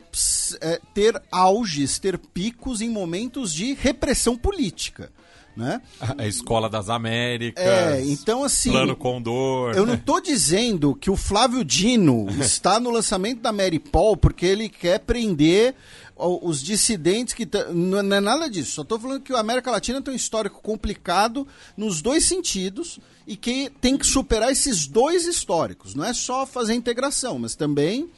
é, 0.61 0.81
ter 0.95 1.21
auges, 1.31 1.99
ter 1.99 2.19
picos 2.19 2.81
em 2.81 2.89
momentos 2.89 3.53
de 3.53 3.75
repressão 3.75 4.37
política. 4.37 5.11
Né? 5.57 5.83
A 6.17 6.27
Escola 6.27 6.71
das 6.71 6.89
Américas. 6.89 7.65
É, 7.65 8.01
então 8.05 8.45
assim. 8.45 8.71
Plano 8.71 8.95
Condor. 8.95 9.75
Eu 9.75 9.85
não 9.85 9.95
estou 9.95 10.21
dizendo 10.21 10.95
que 10.95 11.11
o 11.11 11.17
Flávio 11.17 11.65
Dino 11.65 12.29
está 12.41 12.79
no 12.79 12.91
lançamento 12.91 13.41
da 13.41 13.53
Mary 13.53 13.81
Paul 13.81 14.17
porque 14.17 14.47
ele 14.47 14.69
quer 14.69 15.01
prender 15.01 15.75
os 16.17 16.63
dissidentes 16.63 17.35
que. 17.35 17.49
Não 17.73 17.99
é 17.99 18.21
nada 18.21 18.49
disso. 18.49 18.73
Só 18.73 18.83
estou 18.83 18.99
falando 18.99 19.21
que 19.21 19.33
a 19.33 19.41
América 19.41 19.71
Latina 19.71 20.01
tem 20.01 20.15
um 20.15 20.17
histórico 20.17 20.61
complicado 20.63 21.47
nos 21.77 22.01
dois 22.01 22.25
sentidos 22.25 23.01
e 23.27 23.37
que 23.37 23.71
tem 23.81 23.97
que 23.97 24.07
superar 24.07 24.51
esses 24.51 24.87
dois 24.87 25.27
históricos. 25.27 25.95
Não 25.95 26.05
é 26.05 26.13
só 26.13 26.47
fazer 26.47 26.75
integração, 26.75 27.39
mas 27.39 27.55
também 27.55 28.09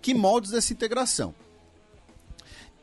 que 0.00 0.14
moldes 0.14 0.50
dessa 0.50 0.72
integração. 0.72 1.34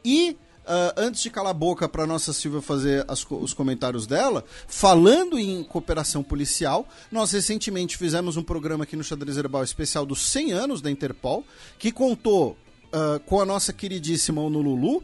E 0.03 0.37
Uh, 0.67 0.91
antes 0.97 1.23
de 1.23 1.29
calar 1.29 1.51
a 1.51 1.53
boca 1.53 1.87
para 1.87 2.05
nossa 2.05 2.33
Silvia 2.33 2.61
fazer 2.61 3.05
as, 3.07 3.25
os 3.31 3.53
comentários 3.53 4.05
dela, 4.05 4.43
falando 4.67 5.39
em 5.39 5.63
cooperação 5.63 6.21
policial, 6.21 6.85
nós 7.09 7.31
recentemente 7.31 7.95
fizemos 7.95 8.35
um 8.35 8.43
programa 8.43 8.83
aqui 8.83 8.97
no 8.97 9.03
Xadrez 9.03 9.37
Herbal 9.37 9.63
especial 9.63 10.05
dos 10.05 10.19
100 10.23 10.51
anos 10.51 10.81
da 10.81 10.91
Interpol, 10.91 11.45
que 11.79 11.89
contou 11.89 12.57
uh, 12.87 13.17
com 13.21 13.39
a 13.39 13.45
nossa 13.45 13.71
queridíssima 13.71 14.41
Honolulu, 14.41 15.01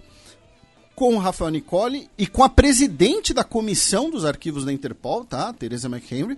com 0.94 1.16
o 1.16 1.20
Rafael 1.20 1.50
Nicole 1.50 2.10
e 2.18 2.28
com 2.28 2.44
a 2.44 2.50
presidente 2.50 3.34
da 3.34 3.46
comissão 3.46 4.10
dos 4.10 4.26
arquivos 4.26 4.66
da 4.66 4.74
Interpol, 4.74 5.24
tá? 5.24 5.54
Teresa 5.54 5.88
McHenry. 5.88 6.38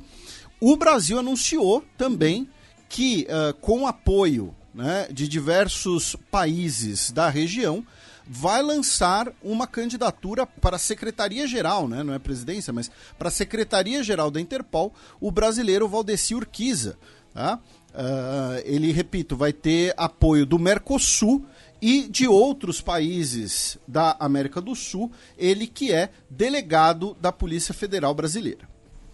O 0.61 0.77
Brasil 0.77 1.17
anunciou 1.17 1.83
também 1.97 2.47
que, 2.87 3.25
uh, 3.27 3.55
com 3.55 3.87
apoio 3.87 4.53
né, 4.75 5.07
de 5.09 5.27
diversos 5.27 6.15
países 6.29 7.09
da 7.09 7.29
região, 7.29 7.85
vai 8.27 8.61
lançar 8.61 9.31
uma 9.41 9.65
candidatura 9.65 10.45
para 10.45 10.75
a 10.75 10.79
Secretaria-Geral, 10.79 11.87
né? 11.87 12.03
não 12.03 12.13
é 12.13 12.19
presidência, 12.19 12.73
mas 12.73 12.91
para 13.17 13.29
a 13.29 13.31
Secretaria-Geral 13.31 14.29
da 14.29 14.41
Interpol, 14.41 14.93
o 15.21 15.31
brasileiro 15.31 15.87
Valdeci 15.87 16.35
Urquiza. 16.35 16.97
Tá? 17.33 17.59
Uh, 17.93 18.61
ele, 18.65 18.91
repito, 18.91 19.37
vai 19.37 19.53
ter 19.53 19.93
apoio 19.95 20.45
do 20.45 20.59
Mercosul 20.59 21.45
e 21.81 22.07
de 22.09 22.27
outros 22.27 22.81
países 22.81 23.77
da 23.87 24.15
América 24.19 24.59
do 24.59 24.75
Sul, 24.75 25.11
ele 25.37 25.67
que 25.67 25.93
é 25.93 26.09
delegado 26.29 27.15
da 27.21 27.31
Polícia 27.31 27.73
Federal 27.73 28.13
Brasileira. 28.13 28.67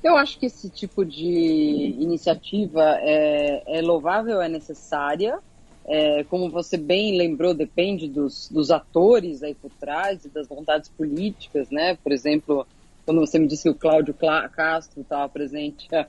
Eu 0.03 0.17
acho 0.17 0.39
que 0.39 0.47
esse 0.47 0.69
tipo 0.69 1.05
de 1.05 1.95
iniciativa 1.99 2.97
é, 3.01 3.79
é 3.79 3.81
louvável, 3.81 4.41
é 4.41 4.49
necessária, 4.49 5.37
é, 5.85 6.23
como 6.25 6.49
você 6.49 6.77
bem 6.77 7.17
lembrou, 7.17 7.53
depende 7.53 8.07
dos, 8.07 8.49
dos 8.49 8.71
atores 8.71 9.41
aí 9.43 9.55
por 9.55 9.71
trás 9.71 10.23
e 10.25 10.29
das 10.29 10.47
vontades 10.47 10.89
políticas, 10.89 11.69
né? 11.69 11.97
Por 12.03 12.11
exemplo, 12.11 12.67
quando 13.05 13.19
você 13.19 13.39
me 13.39 13.47
disse 13.47 13.63
que 13.63 13.69
o 13.69 13.75
Cláudio 13.75 14.13
Castro 14.13 15.01
estava 15.01 15.27
presente 15.27 15.87
a 15.93 16.05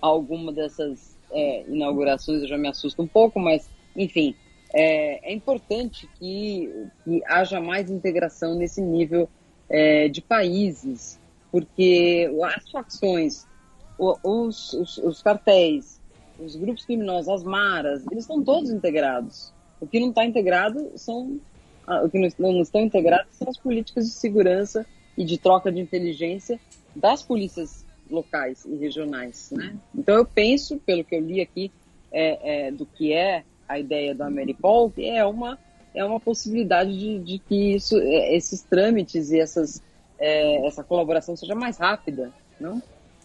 alguma 0.00 0.52
dessas 0.52 1.16
é, 1.30 1.62
inaugurações, 1.68 2.42
eu 2.42 2.48
já 2.48 2.58
me 2.58 2.68
assusto 2.68 3.02
um 3.02 3.06
pouco, 3.06 3.38
mas, 3.38 3.68
enfim, 3.96 4.34
é, 4.74 5.30
é 5.30 5.32
importante 5.32 6.08
que, 6.18 6.88
que, 7.04 7.22
haja 7.26 7.60
mais 7.60 7.90
integração 7.90 8.54
nesse 8.54 8.82
nível 8.82 9.28
é, 9.68 10.08
de 10.08 10.20
países, 10.20 11.20
porque 11.50 12.28
as 12.42 12.70
facções, 12.70 13.46
os, 13.98 14.72
os, 14.72 14.98
os 14.98 15.22
cartéis, 15.22 16.01
os 16.44 16.56
grupos 16.56 16.84
criminosos, 16.84 17.28
as 17.28 17.42
maras, 17.44 18.04
eles 18.10 18.24
estão 18.24 18.42
todos 18.42 18.70
integrados. 18.70 19.52
O 19.80 19.86
que 19.86 20.00
não 20.00 20.10
está 20.10 20.24
integrado 20.24 20.92
são 20.96 21.40
o 22.04 22.08
que 22.08 22.18
não 22.38 22.60
estão 22.62 22.80
integrados 22.80 23.34
são 23.34 23.48
as 23.48 23.58
políticas 23.58 24.06
de 24.06 24.12
segurança 24.12 24.86
e 25.18 25.24
de 25.24 25.36
troca 25.36 25.70
de 25.70 25.80
inteligência 25.80 26.60
das 26.94 27.22
polícias 27.22 27.84
locais 28.08 28.64
e 28.64 28.76
regionais, 28.76 29.50
né? 29.50 29.76
Então 29.94 30.16
eu 30.16 30.24
penso, 30.24 30.78
pelo 30.78 31.02
que 31.02 31.16
eu 31.16 31.20
li 31.20 31.40
aqui, 31.40 31.72
é, 32.12 32.66
é, 32.66 32.70
do 32.70 32.86
que 32.86 33.12
é 33.12 33.42
a 33.68 33.78
ideia 33.78 34.14
do 34.14 34.22
Ameripol, 34.22 34.90
que 34.90 35.08
é 35.08 35.24
uma 35.24 35.58
é 35.94 36.04
uma 36.04 36.18
possibilidade 36.18 36.98
de, 36.98 37.18
de 37.18 37.38
que 37.38 37.74
isso, 37.74 37.98
é, 37.98 38.34
esses 38.34 38.62
trâmites 38.62 39.30
e 39.30 39.38
essas, 39.38 39.82
é, 40.18 40.66
essa 40.66 40.82
colaboração 40.82 41.36
seja 41.36 41.54
mais 41.54 41.76
rápida, 41.76 42.32
não? 42.58 42.82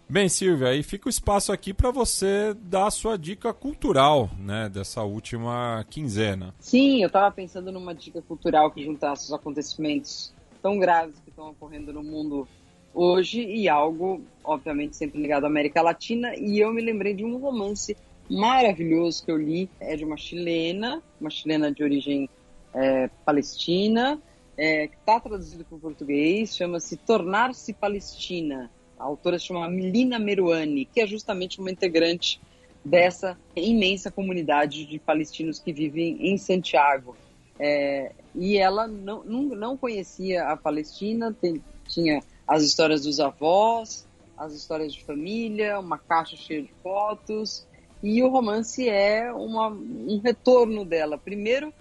Bem, 0.09 0.29
Silvia, 0.29 0.69
aí 0.69 0.83
fica 0.83 1.07
o 1.07 1.09
espaço 1.09 1.51
aqui 1.51 1.73
para 1.73 1.91
você 1.91 2.55
dar 2.61 2.87
a 2.87 2.91
sua 2.91 3.17
dica 3.17 3.53
cultural, 3.53 4.29
né, 4.39 4.69
dessa 4.69 5.03
última 5.03 5.85
quinzena. 5.89 6.55
Sim, 6.61 7.01
eu 7.01 7.07
estava 7.07 7.29
pensando 7.29 7.73
numa 7.73 7.93
dica 7.93 8.21
cultural 8.21 8.71
que 8.71 8.85
juntasse 8.85 9.25
os 9.25 9.33
acontecimentos 9.33 10.33
tão 10.61 10.79
graves 10.79 11.19
que 11.19 11.29
estão 11.29 11.49
ocorrendo 11.49 11.91
no 11.91 12.01
mundo 12.01 12.47
hoje 12.93 13.41
e 13.41 13.67
algo, 13.67 14.21
obviamente, 14.45 14.95
sempre 14.95 15.21
ligado 15.21 15.43
à 15.43 15.47
América 15.47 15.81
Latina. 15.81 16.33
E 16.37 16.57
eu 16.57 16.71
me 16.71 16.81
lembrei 16.81 17.13
de 17.13 17.25
um 17.25 17.37
romance 17.37 17.97
maravilhoso 18.29 19.25
que 19.25 19.31
eu 19.31 19.37
li, 19.37 19.69
é 19.77 19.97
de 19.97 20.05
uma 20.05 20.15
chilena, 20.15 21.03
uma 21.19 21.29
chilena 21.29 21.69
de 21.69 21.83
origem 21.83 22.29
é, 22.73 23.09
palestina, 23.25 24.17
é, 24.55 24.87
que 24.87 24.95
está 24.95 25.19
traduzido 25.19 25.65
para 25.65 25.75
o 25.75 25.79
português, 25.81 26.55
chama-se 26.55 26.95
Tornar-se 26.95 27.73
Palestina 27.73 28.71
a 28.99 29.03
autora 29.03 29.37
se 29.37 29.45
chama 29.45 29.69
Milina 29.69 30.17
Meruani, 30.17 30.85
que 30.85 31.01
é 31.01 31.07
justamente 31.07 31.59
uma 31.59 31.71
integrante 31.71 32.39
dessa 32.83 33.37
imensa 33.55 34.09
comunidade 34.09 34.85
de 34.85 34.97
palestinos 34.97 35.59
que 35.59 35.73
vivem 35.73 36.17
em 36.19 36.37
Santiago. 36.37 37.15
É, 37.59 38.11
e 38.35 38.57
ela 38.57 38.87
não, 38.87 39.23
não, 39.23 39.43
não, 39.43 39.77
conhecia 39.77 40.47
a 40.47 40.55
Palestina, 40.55 41.35
tem, 41.39 41.61
tinha 41.87 42.21
as 42.47 42.63
histórias 42.63 43.03
dos 43.03 43.19
avós, 43.19 44.07
as 44.37 44.53
histórias 44.53 44.93
de 44.93 45.03
família, 45.03 45.79
uma 45.79 45.97
caixa 45.97 46.37
cheia 46.37 46.61
de 46.61 46.71
fotos, 46.83 47.67
e 48.01 48.21
o 48.21 48.29
romance 48.29 48.87
é 48.87 49.31
uma, 49.33 49.69
um 49.69 50.19
retorno 50.23 50.85
dela. 50.85 51.17
Primeiro, 51.17 51.73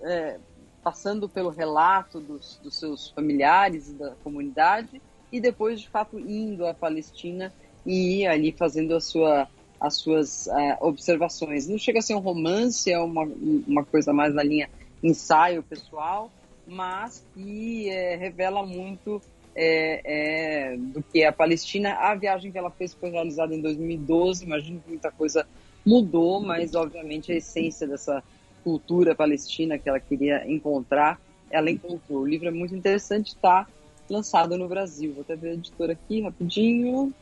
é, 0.00 0.38
passando 0.82 1.28
pelo 1.28 1.50
relato 1.50 2.20
dos, 2.20 2.58
dos 2.62 2.78
seus 2.78 3.10
familiares 3.10 3.90
e 3.90 3.94
da 3.94 4.14
comunidade, 4.22 5.02
e 5.32 5.40
depois, 5.40 5.80
de 5.80 5.88
fato, 5.88 6.18
indo 6.18 6.66
à 6.66 6.74
Palestina 6.74 7.52
e 7.86 8.26
ali 8.26 8.52
fazendo 8.52 8.94
a 8.94 9.00
sua, 9.00 9.48
as 9.80 9.96
suas 9.96 10.46
uh, 10.46 10.76
observações. 10.80 11.68
Não 11.68 11.78
chega 11.78 11.98
a 11.98 12.02
ser 12.02 12.14
um 12.14 12.20
romance, 12.20 12.90
é 12.90 12.98
uma, 12.98 13.22
uma 13.66 13.84
coisa 13.84 14.12
mais 14.12 14.34
na 14.34 14.42
linha 14.42 14.68
ensaio 15.02 15.62
pessoal, 15.62 16.30
mas 16.66 17.24
que 17.34 17.88
é, 17.88 18.16
revela 18.16 18.64
muito 18.64 19.20
é, 19.54 20.72
é, 20.72 20.76
do 20.76 21.02
que 21.02 21.22
é 21.22 21.26
a 21.26 21.32
Palestina. 21.32 21.94
A 21.94 22.14
viagem 22.14 22.52
que 22.52 22.58
ela 22.58 22.70
fez 22.70 22.94
foi 22.94 23.10
realizada 23.10 23.54
em 23.54 23.60
2012, 23.60 24.44
imagino 24.44 24.80
que 24.80 24.90
muita 24.90 25.10
coisa 25.10 25.46
mudou, 25.84 26.40
mas 26.40 26.74
obviamente 26.74 27.32
a 27.32 27.36
essência 27.36 27.86
dessa 27.86 28.22
cultura 28.62 29.14
palestina 29.14 29.78
que 29.78 29.88
ela 29.88 29.98
queria 29.98 30.44
encontrar, 30.50 31.18
ela 31.50 31.70
encontrou. 31.70 32.20
O 32.20 32.26
livro 32.26 32.48
é 32.48 32.50
muito 32.50 32.74
interessante, 32.74 33.28
está 33.28 33.66
lançado 34.10 34.58
no 34.58 34.68
Brasil. 34.68 35.12
Vou 35.14 35.22
até 35.22 35.36
ver 35.36 35.50
a 35.50 35.54
editora 35.54 35.92
aqui 35.92 36.20
rapidinho. 36.20 37.12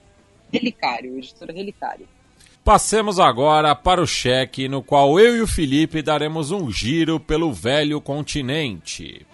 Relicário, 0.52 1.18
editora 1.18 1.52
Relicário. 1.52 2.08
Passemos 2.64 3.18
agora 3.18 3.74
para 3.74 4.02
o 4.02 4.06
cheque, 4.06 4.68
no 4.68 4.82
qual 4.82 5.18
eu 5.18 5.36
e 5.36 5.40
o 5.40 5.46
Felipe 5.46 6.02
daremos 6.02 6.50
um 6.50 6.70
giro 6.70 7.18
pelo 7.18 7.52
velho 7.52 8.00
continente. 8.00 9.26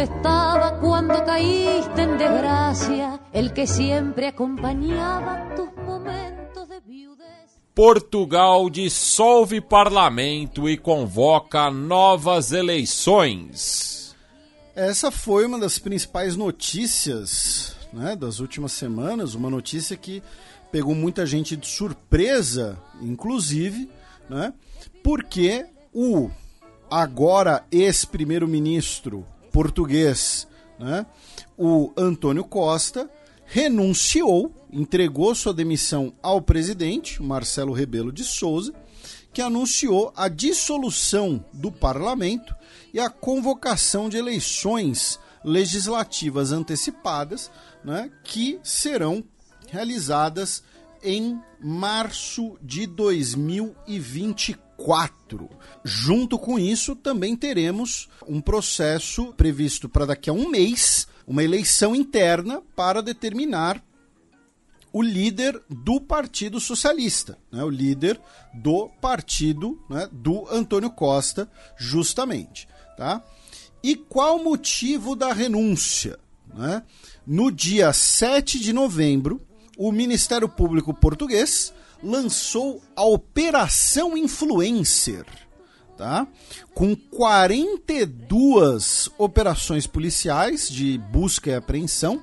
Estaba 0.00 0.78
cuando 0.80 1.24
caíste 1.24 2.02
en 2.02 2.18
desgracia, 2.18 3.20
el 3.32 3.52
que 3.52 3.66
siempre 3.66 4.28
acompañaba 4.28 5.54
tus 5.54 5.74
momentos 5.84 6.68
de 6.68 6.80
viudez. 6.80 7.60
Portugal 7.74 8.68
dissolve 8.70 9.60
parlamento 9.60 10.68
e 10.68 10.76
convoca 10.76 11.70
novas 11.70 12.52
eleições. 12.52 14.16
Essa 14.74 15.10
foi 15.10 15.46
uma 15.46 15.58
das 15.58 15.78
principais 15.78 16.36
notícias 16.36 17.76
né, 17.92 18.16
das 18.16 18.40
últimas 18.40 18.72
semanas, 18.72 19.34
uma 19.34 19.50
notícia 19.50 19.96
que 19.96 20.22
pegou 20.70 20.94
muita 20.94 21.24
gente 21.24 21.56
de 21.56 21.66
surpresa, 21.66 22.78
inclusive, 23.00 23.90
né, 24.28 24.52
porque 25.02 25.66
o 25.92 26.30
agora 26.90 27.64
ex-primeiro-ministro 27.70 29.26
português, 29.52 30.46
né, 30.78 31.06
o 31.56 31.92
Antônio 31.96 32.44
Costa, 32.44 33.10
renunciou, 33.44 34.52
entregou 34.70 35.34
sua 35.34 35.54
demissão 35.54 36.12
ao 36.22 36.40
presidente, 36.40 37.22
Marcelo 37.22 37.72
Rebelo 37.72 38.12
de 38.12 38.22
Souza, 38.24 38.72
que 39.32 39.42
anunciou 39.42 40.12
a 40.16 40.28
dissolução 40.28 41.44
do 41.52 41.72
parlamento 41.72 42.54
e 42.92 43.00
a 43.00 43.08
convocação 43.08 44.08
de 44.08 44.16
eleições 44.16 45.18
legislativas 45.44 46.52
antecipadas, 46.52 47.50
né, 47.84 48.10
que 48.24 48.58
serão 48.62 49.24
realizadas 49.68 50.62
em 51.02 51.40
março 51.60 52.58
de 52.62 52.86
2024. 52.86 54.67
Junto 55.84 56.38
com 56.38 56.58
isso, 56.58 56.94
também 56.94 57.36
teremos 57.36 58.08
um 58.26 58.40
processo 58.40 59.34
previsto 59.34 59.88
para 59.88 60.06
daqui 60.06 60.30
a 60.30 60.32
um 60.32 60.48
mês, 60.48 61.08
uma 61.26 61.42
eleição 61.42 61.94
interna 61.94 62.62
para 62.74 63.02
determinar 63.02 63.82
o 64.92 65.02
líder 65.02 65.60
do 65.68 66.00
Partido 66.00 66.58
Socialista, 66.58 67.36
né, 67.52 67.62
o 67.62 67.68
líder 67.68 68.18
do 68.54 68.88
partido 69.00 69.78
né, 69.90 70.08
do 70.10 70.48
Antônio 70.50 70.90
Costa, 70.90 71.50
justamente. 71.76 72.66
Tá? 72.96 73.22
E 73.82 73.94
qual 73.94 74.38
o 74.38 74.44
motivo 74.44 75.14
da 75.14 75.32
renúncia? 75.32 76.18
Né? 76.54 76.82
No 77.26 77.50
dia 77.50 77.92
7 77.92 78.58
de 78.58 78.72
novembro, 78.72 79.40
o 79.76 79.92
Ministério 79.92 80.48
Público 80.48 80.92
Português 80.94 81.72
lançou 82.02 82.82
a 82.94 83.04
Operação 83.04 84.16
Influencer, 84.16 85.24
tá? 85.96 86.26
com 86.74 86.94
42 86.94 89.10
operações 89.18 89.86
policiais 89.86 90.68
de 90.68 90.98
busca 90.98 91.50
e 91.50 91.54
apreensão, 91.54 92.22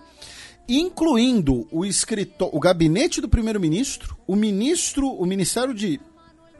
incluindo 0.67 1.67
o, 1.71 1.85
escritor, 1.85 2.49
o 2.53 2.59
gabinete 2.59 3.21
do 3.21 3.29
primeiro-ministro, 3.29 4.17
o 4.25 4.35
ministro, 4.35 5.07
o 5.09 5.25
Ministério 5.25 5.73
de 5.73 5.99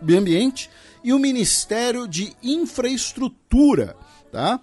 Meio 0.01 0.19
Ambiente 0.19 0.69
e 1.03 1.14
o 1.14 1.19
Ministério 1.19 2.08
de 2.08 2.35
Infraestrutura, 2.44 3.96
tá? 4.31 4.60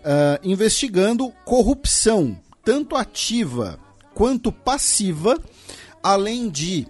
Uh, 0.00 0.40
investigando 0.42 1.30
corrupção, 1.44 2.40
tanto 2.64 2.96
ativa 2.96 3.78
quanto 4.14 4.50
passiva, 4.50 5.38
além 6.02 6.48
de 6.48 6.88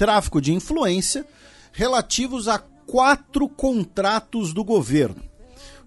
tráfico 0.00 0.40
de 0.40 0.54
influência, 0.54 1.26
relativos 1.72 2.48
a 2.48 2.58
quatro 2.58 3.46
contratos 3.46 4.54
do 4.54 4.64
governo. 4.64 5.22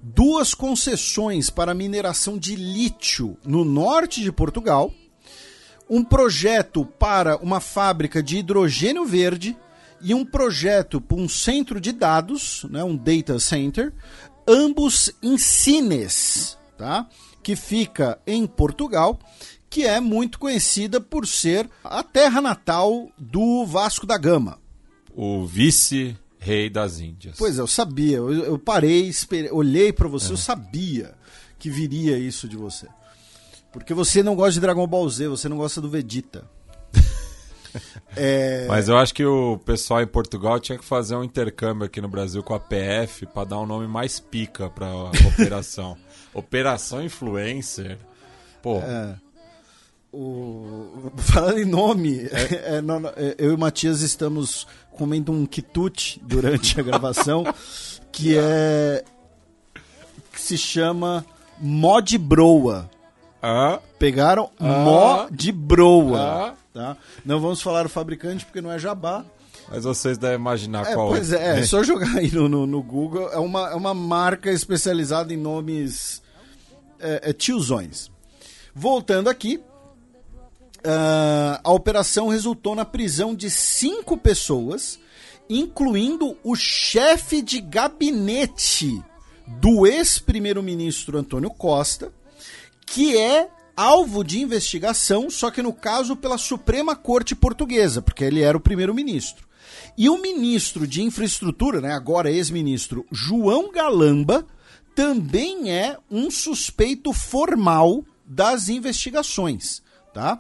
Duas 0.03 0.53
concessões 0.53 1.49
para 1.49 1.73
mineração 1.73 2.37
de 2.37 2.55
lítio 2.55 3.35
no 3.43 3.65
norte 3.65 4.21
de 4.21 4.31
Portugal, 4.31 4.93
um 5.89 6.03
projeto 6.03 6.85
para 6.85 7.37
uma 7.37 7.59
fábrica 7.59 8.21
de 8.21 8.37
hidrogênio 8.37 9.03
verde 9.03 9.57
e 9.99 10.13
um 10.13 10.23
projeto 10.23 11.01
para 11.01 11.17
um 11.17 11.27
centro 11.27 11.81
de 11.81 11.91
dados, 11.91 12.67
né, 12.69 12.83
um 12.83 12.95
data 12.95 13.39
center, 13.39 13.91
ambos 14.47 15.11
em 15.23 15.39
Sines, 15.39 16.55
tá? 16.77 17.07
que 17.41 17.55
fica 17.55 18.19
em 18.27 18.45
Portugal, 18.45 19.17
que 19.73 19.87
é 19.87 19.99
muito 19.99 20.37
conhecida 20.37 21.01
por 21.01 21.25
ser 21.25 21.67
a 21.83 22.03
terra 22.03 22.39
natal 22.39 23.09
do 23.17 23.65
Vasco 23.65 24.05
da 24.05 24.19
Gama. 24.19 24.59
O 25.15 25.47
vice-rei 25.47 26.69
das 26.69 26.99
Índias. 26.99 27.37
Pois 27.39 27.57
é, 27.57 27.61
eu 27.61 27.65
sabia. 27.65 28.17
Eu, 28.17 28.31
eu 28.31 28.59
parei, 28.59 29.07
esperei, 29.07 29.49
olhei 29.49 29.91
para 29.91 30.07
você, 30.07 30.29
é. 30.29 30.33
eu 30.33 30.37
sabia 30.37 31.15
que 31.57 31.71
viria 31.71 32.19
isso 32.19 32.47
de 32.47 32.55
você. 32.55 32.87
Porque 33.71 33.95
você 33.95 34.21
não 34.21 34.35
gosta 34.35 34.53
de 34.53 34.59
Dragon 34.59 34.85
Ball 34.85 35.09
Z, 35.09 35.27
você 35.27 35.49
não 35.49 35.57
gosta 35.57 35.81
do 35.81 35.89
Vegeta. 35.89 36.47
É... 38.15 38.67
Mas 38.67 38.87
eu 38.87 38.95
acho 38.95 39.11
que 39.11 39.25
o 39.25 39.57
pessoal 39.57 39.99
em 39.99 40.05
Portugal 40.05 40.59
tinha 40.59 40.77
que 40.77 40.85
fazer 40.85 41.15
um 41.15 41.23
intercâmbio 41.23 41.87
aqui 41.87 41.99
no 41.99 42.07
Brasil 42.07 42.43
com 42.43 42.53
a 42.53 42.59
PF 42.59 43.25
para 43.25 43.45
dar 43.45 43.59
um 43.59 43.65
nome 43.65 43.87
mais 43.87 44.19
pica 44.19 44.69
para 44.69 44.85
a 44.85 45.09
operação. 45.29 45.97
operação 46.31 47.03
Influencer. 47.03 47.97
Pô. 48.61 48.77
É. 48.77 49.15
O... 50.13 51.11
Falando 51.17 51.57
em 51.57 51.65
nome, 51.65 52.27
é, 52.31 52.75
é, 52.77 52.81
não, 52.81 53.07
é, 53.15 53.35
eu 53.37 53.51
e 53.51 53.55
o 53.55 53.57
Matias 53.57 54.01
estamos 54.01 54.67
comendo 54.91 55.31
um 55.31 55.45
quitute 55.45 56.21
durante 56.23 56.79
a 56.79 56.83
gravação 56.83 57.43
que 58.11 58.37
é 58.37 59.03
que 60.31 60.39
se 60.39 60.57
chama 60.57 61.25
Mod 61.59 62.17
Broa. 62.17 62.89
Ah. 63.41 63.79
Pegaram 63.99 64.49
ah. 64.59 64.63
Mó 64.63 65.27
de 65.31 65.51
Broa. 65.51 66.19
Ah. 66.19 66.53
Tá? 66.73 66.97
Não 67.25 67.39
vamos 67.39 67.61
falar 67.61 67.85
o 67.85 67.89
fabricante 67.89 68.45
porque 68.45 68.61
não 68.61 68.71
é 68.71 68.79
jabá. 68.79 69.25
Mas 69.69 69.83
vocês 69.83 70.17
devem 70.17 70.37
imaginar 70.37 70.87
é, 70.87 70.93
qual 70.93 71.09
pois 71.09 71.31
é. 71.31 71.37
Pois 71.37 71.57
é, 71.57 71.59
é 71.59 71.63
só 71.65 71.83
jogar 71.83 72.17
aí 72.17 72.31
no, 72.31 72.47
no, 72.49 72.65
no, 72.65 72.81
Google. 72.81 73.29
É 73.31 73.37
uma, 73.37 73.71
é 73.71 73.75
uma 73.75 73.93
marca 73.93 74.51
especializada 74.51 75.33
em 75.33 75.37
nomes 75.37 76.21
é, 76.99 77.29
é, 77.29 77.33
tiozões. 77.33 78.11
Voltando 78.73 79.29
aqui, 79.29 79.61
uh, 80.85 81.59
a 81.63 81.71
operação 81.71 82.27
resultou 82.27 82.75
na 82.75 82.85
prisão 82.85 83.33
de 83.33 83.49
cinco 83.49 84.17
pessoas, 84.17 84.99
incluindo 85.49 86.37
o 86.43 86.55
chefe 86.55 87.41
de 87.41 87.59
gabinete 87.59 89.01
do 89.47 89.85
ex-primeiro-ministro 89.85 91.17
Antônio 91.17 91.49
Costa, 91.49 92.11
que 92.85 93.17
é 93.17 93.49
alvo 93.75 94.23
de 94.23 94.39
investigação, 94.39 95.29
só 95.29 95.49
que 95.49 95.61
no 95.61 95.73
caso 95.73 96.15
pela 96.15 96.37
Suprema 96.37 96.95
Corte 96.95 97.35
Portuguesa, 97.35 98.01
porque 98.01 98.23
ele 98.23 98.41
era 98.41 98.57
o 98.57 98.61
primeiro-ministro. 98.61 99.47
E 99.97 100.09
o 100.09 100.17
ministro 100.17 100.87
de 100.87 101.01
Infraestrutura, 101.01 101.81
né, 101.81 101.91
agora 101.91 102.31
ex-ministro 102.31 103.05
João 103.11 103.71
Galamba, 103.71 104.45
também 104.95 105.71
é 105.71 105.97
um 106.09 106.29
suspeito 106.29 107.11
formal 107.11 108.03
das 108.25 108.69
investigações, 108.69 109.81
tá? 110.13 110.37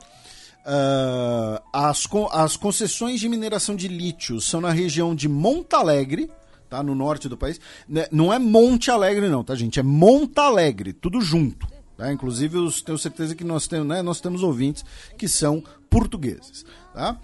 Uh, 0.65 1.61
as, 1.73 2.07
as 2.31 2.55
concessões 2.55 3.19
de 3.19 3.27
mineração 3.27 3.75
de 3.75 3.87
lítio 3.87 4.39
são 4.39 4.61
na 4.61 4.71
região 4.71 5.13
de 5.13 5.27
Montalegre, 5.27 6.29
tá? 6.69 6.81
No 6.81 6.95
norte 6.95 7.27
do 7.27 7.37
país. 7.37 7.59
Né, 7.87 8.07
não 8.11 8.31
é 8.31 8.39
Monte 8.39 8.89
Alegre, 8.89 9.27
não, 9.27 9.43
tá, 9.43 9.55
gente? 9.55 9.79
É 9.79 9.83
Montalegre, 9.83 10.93
tudo 10.93 11.19
junto. 11.21 11.67
Tá? 11.97 12.11
Inclusive, 12.11 12.57
eu 12.57 12.71
tenho 12.71 12.97
certeza 12.97 13.35
que 13.35 13.43
nós 13.43 13.67
temos, 13.67 13.87
né, 13.87 14.01
nós 14.01 14.19
temos 14.19 14.41
ouvintes 14.41 14.83
que 15.17 15.27
são 15.27 15.63
portugueses. 15.89 16.65
Tá? 16.93 17.19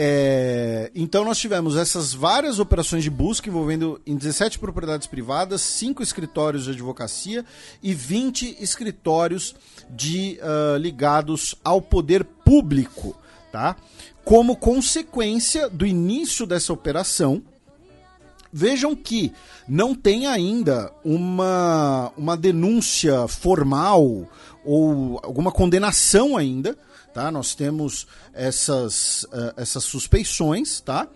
É, 0.00 0.92
então 0.94 1.24
nós 1.24 1.38
tivemos 1.38 1.76
essas 1.76 2.14
várias 2.14 2.60
operações 2.60 3.02
de 3.02 3.10
busca 3.10 3.48
envolvendo 3.48 4.00
em 4.06 4.14
17 4.14 4.56
propriedades 4.56 5.08
privadas, 5.08 5.60
5 5.60 6.04
escritórios 6.04 6.66
de 6.66 6.70
advocacia 6.70 7.44
e 7.82 7.92
20 7.92 8.58
escritórios 8.60 9.56
de, 9.90 10.38
uh, 10.40 10.76
ligados 10.76 11.56
ao 11.64 11.82
poder 11.82 12.22
público. 12.22 13.16
Tá? 13.50 13.74
Como 14.24 14.54
consequência 14.54 15.68
do 15.68 15.84
início 15.84 16.46
dessa 16.46 16.72
operação, 16.72 17.42
Vejam 18.50 18.96
que 18.96 19.30
não 19.68 19.94
tem 19.94 20.26
ainda 20.26 20.90
uma, 21.04 22.10
uma 22.16 22.34
denúncia 22.34 23.28
formal 23.28 24.26
ou 24.64 25.20
alguma 25.22 25.52
condenação 25.52 26.34
ainda, 26.34 26.74
tá? 27.12 27.30
Nós 27.30 27.54
temos 27.54 28.06
essas, 28.32 29.24
uh, 29.24 29.54
essas 29.56 29.84
suspeições, 29.84 30.80
tá? 30.80 31.08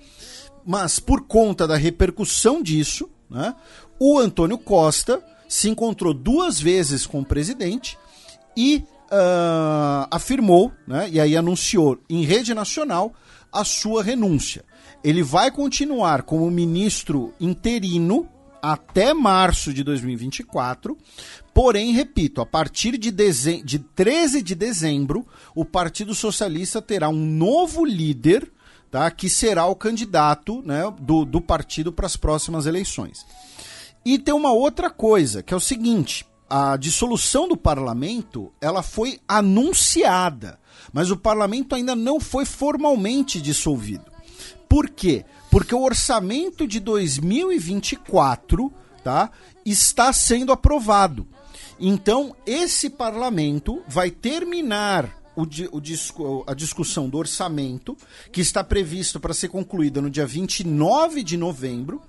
Mas 0.65 0.99
por 0.99 1.27
conta 1.27 1.67
da 1.67 1.77
repercussão 1.77 2.63
disso, 2.63 3.09
né, 3.29 3.55
o 3.99 4.19
Antônio 4.19 4.59
Costa 4.59 5.23
se 5.49 5.69
encontrou 5.69 6.15
duas 6.15 6.61
vezes 6.61 7.07
com 7.07 7.21
o 7.21 7.25
presidente 7.25 7.99
e 8.57 8.85
uh, 9.11 10.07
afirmou, 10.11 10.73
né, 10.87 11.09
e 11.11 11.21
aí 11.21 11.37
anunciou 11.37 11.99
em 12.09 12.25
rede 12.25 12.55
nacional 12.55 13.13
a 13.53 13.65
sua 13.65 14.03
renúncia 14.03 14.65
ele 15.03 15.23
vai 15.23 15.51
continuar 15.51 16.23
como 16.23 16.51
ministro 16.51 17.35
interino 17.41 18.29
até 18.63 19.13
março 19.13 19.75
de 19.75 19.83
2024. 19.83 20.97
Porém, 21.53 21.93
repito, 21.93 22.41
a 22.41 22.47
partir 22.47 22.97
de, 22.97 23.11
de 23.11 23.79
13 23.81 24.41
de 24.41 24.55
dezembro, 24.55 25.27
o 25.55 25.65
Partido 25.65 26.15
Socialista 26.15 26.81
terá 26.81 27.09
um 27.09 27.27
novo 27.27 27.85
líder, 27.85 28.51
tá, 28.91 29.11
que 29.11 29.29
será 29.29 29.67
o 29.67 29.75
candidato 29.75 30.63
né, 30.65 30.83
do, 31.01 31.25
do 31.25 31.41
partido 31.41 31.93
para 31.93 32.07
as 32.07 32.17
próximas 32.17 32.65
eleições. 32.65 33.27
E 34.05 34.19
tem 34.19 34.33
uma 34.33 34.53
outra 34.53 34.89
coisa, 34.89 35.43
que 35.43 35.53
é 35.53 35.57
o 35.57 35.61
seguinte: 35.61 36.25
a 36.49 36.77
dissolução 36.77 37.49
do 37.49 37.57
parlamento 37.57 38.53
ela 38.61 38.83
foi 38.83 39.19
anunciada, 39.27 40.59
mas 40.93 41.11
o 41.11 41.17
parlamento 41.17 41.75
ainda 41.75 41.97
não 41.97 42.21
foi 42.21 42.45
formalmente 42.45 43.41
dissolvido. 43.41 44.05
Por 44.69 44.89
quê? 44.89 45.25
Porque 45.53 45.75
o 45.75 45.83
orçamento 45.83 46.67
de 46.67 46.81
2024 46.81 48.73
tá, 49.05 49.31
está 49.67 50.11
sendo 50.11 50.51
aprovado. 50.51 51.29
Então, 51.79 52.35
esse 52.47 52.89
parlamento 52.89 53.83
vai 53.87 54.11
terminar 54.11 55.15
o, 55.37 55.43
o 55.43 56.45
a 56.47 56.55
discussão 56.55 57.07
do 57.07 57.19
orçamento, 57.19 57.95
que 58.33 58.41
está 58.41 58.65
previsto 58.65 59.21
para 59.21 59.35
ser 59.35 59.49
concluída 59.49 60.01
no 60.01 60.09
dia 60.09 60.25
29 60.25 61.23
de 61.23 61.37
novembro, 61.37 62.01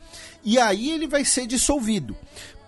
e 0.42 0.58
aí 0.58 0.92
ele 0.92 1.06
vai 1.06 1.26
ser 1.26 1.46
dissolvido. 1.46 2.16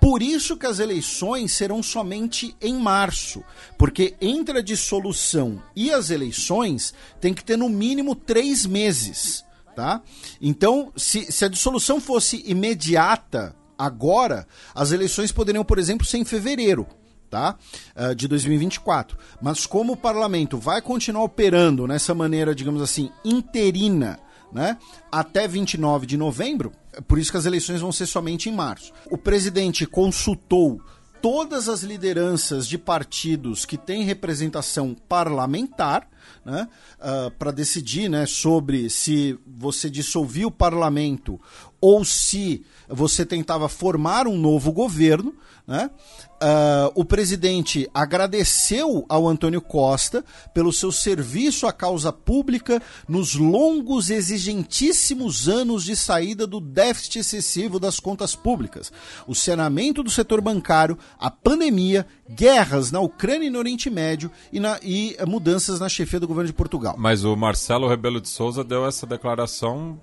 Por 0.01 0.22
isso 0.22 0.58
que 0.58 0.65
as 0.65 0.79
eleições 0.79 1.53
serão 1.53 1.81
somente 1.81 2.53
em 2.61 2.74
março, 2.74 3.41
porque 3.77 4.13
entre 4.19 4.59
a 4.59 4.61
dissolução 4.61 5.63
e 5.74 5.90
as 5.90 6.09
eleições 6.09 6.93
tem 7.22 7.33
que 7.33 7.45
ter 7.45 7.58
no 7.58 7.69
mínimo 7.69 8.13
três 8.13 8.65
meses, 8.65 9.44
tá? 9.75 10.01
Então, 10.41 10.91
se, 10.95 11.31
se 11.31 11.45
a 11.45 11.49
dissolução 11.49 11.99
fosse 11.99 12.43
imediata 12.45 13.56
agora, 13.77 14.47
as 14.74 14.91
eleições 14.91 15.31
poderiam, 15.31 15.65
por 15.65 15.77
exemplo, 15.77 16.06
ser 16.06 16.17
em 16.17 16.25
fevereiro 16.25 16.88
tá? 17.29 17.58
Uh, 17.95 18.15
de 18.15 18.27
2024. 18.27 19.17
Mas 19.41 19.65
como 19.65 19.93
o 19.93 19.97
parlamento 19.97 20.58
vai 20.58 20.81
continuar 20.81 21.24
operando 21.24 21.85
nessa 21.85 22.13
maneira, 22.13 22.56
digamos 22.56 22.81
assim, 22.81 23.09
interina, 23.25 24.17
né? 24.53 24.77
Até 25.11 25.47
29 25.47 26.06
de 26.06 26.15
novembro, 26.15 26.72
é 26.93 27.01
por 27.01 27.19
isso 27.19 27.31
que 27.31 27.38
as 27.38 27.45
eleições 27.45 27.81
vão 27.81 27.91
ser 27.91 28.06
somente 28.06 28.47
em 28.47 28.53
março. 28.53 28.93
O 29.11 29.17
presidente 29.17 29.85
consultou 29.85 30.81
todas 31.25 31.67
as 31.67 31.81
lideranças 31.81 32.67
de 32.67 32.77
partidos 32.77 33.65
que 33.65 33.79
têm 33.79 34.03
representação 34.03 34.95
parlamentar, 35.09 36.08
né, 36.45 36.67
uh, 36.99 37.31
para 37.31 37.49
decidir 37.49 38.08
né, 38.08 38.27
sobre 38.27 38.91
se 38.91 39.35
você 39.43 39.90
dissolvia 39.90 40.45
o 40.45 40.51
parlamento 40.51 41.41
ou 41.81 42.06
se 42.06 42.63
você 42.88 43.25
tentava 43.25 43.67
formar 43.67 44.27
um 44.27 44.38
novo 44.38 44.72
governo. 44.72 45.33
Né? 45.65 45.90
Uh, 46.35 46.91
o 46.95 47.05
presidente 47.05 47.89
agradeceu 47.93 49.05
ao 49.07 49.25
Antônio 49.25 49.61
Costa 49.61 50.23
pelo 50.53 50.73
seu 50.73 50.91
serviço 50.91 51.65
à 51.65 51.71
causa 51.71 52.11
pública 52.11 52.81
nos 53.07 53.35
longos, 53.35 54.09
exigentíssimos 54.09 55.47
anos 55.47 55.85
de 55.85 55.95
saída 55.95 56.45
do 56.45 56.59
déficit 56.59 57.19
excessivo 57.19 57.79
das 57.79 58.01
contas 58.01 58.35
públicas, 58.35 58.91
o 59.25 59.33
saneamento 59.33 60.03
do 60.03 60.09
setor 60.09 60.41
bancário, 60.41 60.97
a 61.17 61.31
pandemia, 61.31 62.05
guerras 62.29 62.91
na 62.91 62.99
Ucrânia 62.99 63.47
e 63.47 63.49
no 63.49 63.59
Oriente 63.59 63.89
Médio 63.89 64.29
e, 64.51 64.59
na, 64.59 64.77
e 64.83 65.15
mudanças 65.25 65.79
na 65.79 65.87
chefia 65.87 66.19
do 66.19 66.27
governo 66.27 66.47
de 66.47 66.53
Portugal. 66.53 66.95
Mas 66.97 67.23
o 67.23 67.33
Marcelo 67.37 67.87
Rebelo 67.87 68.19
de 68.19 68.27
Souza 68.27 68.61
deu 68.61 68.85
essa 68.85 69.07
declaração 69.07 69.97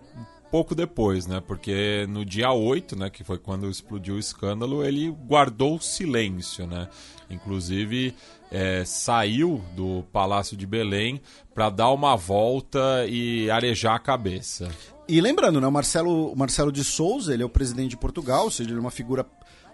pouco 0.53 0.75
depois, 0.75 1.27
né? 1.27 1.41
Porque 1.41 2.07
no 2.11 2.27
dia 2.27 2.53
8, 2.53 2.95
né, 2.95 3.09
que 3.09 3.25
foi 3.25 3.39
quando 3.39 3.71
explodiu 3.71 4.17
o 4.17 4.19
escândalo, 4.19 4.85
ele 4.85 5.09
guardou 5.27 5.81
silêncio, 5.81 6.67
né? 6.67 6.89
Inclusive 7.31 8.15
é, 8.51 8.85
saiu 8.85 9.65
do 9.75 10.05
Palácio 10.13 10.55
de 10.55 10.67
Belém 10.67 11.23
para 11.55 11.71
dar 11.71 11.91
uma 11.91 12.17
volta 12.17 13.07
e 13.09 13.51
arejar 13.51 13.95
a 13.95 13.99
cabeça. 13.99 14.69
E 15.09 15.23
lembrando, 15.23 15.59
né, 15.59 15.67
o 15.67 15.73
Marcelo, 15.73 16.31
o 16.31 16.37
Marcelo 16.37 16.71
de 16.71 16.85
Souza, 16.85 17.33
ele 17.33 17.43
é 17.43 17.47
o 17.47 17.49
presidente 17.49 17.91
de 17.91 17.97
Portugal, 17.97 18.45
ou 18.45 18.51
seja, 18.51 18.69
ele 18.69 18.77
é 18.77 18.81
uma 18.81 18.91
figura 18.91 19.27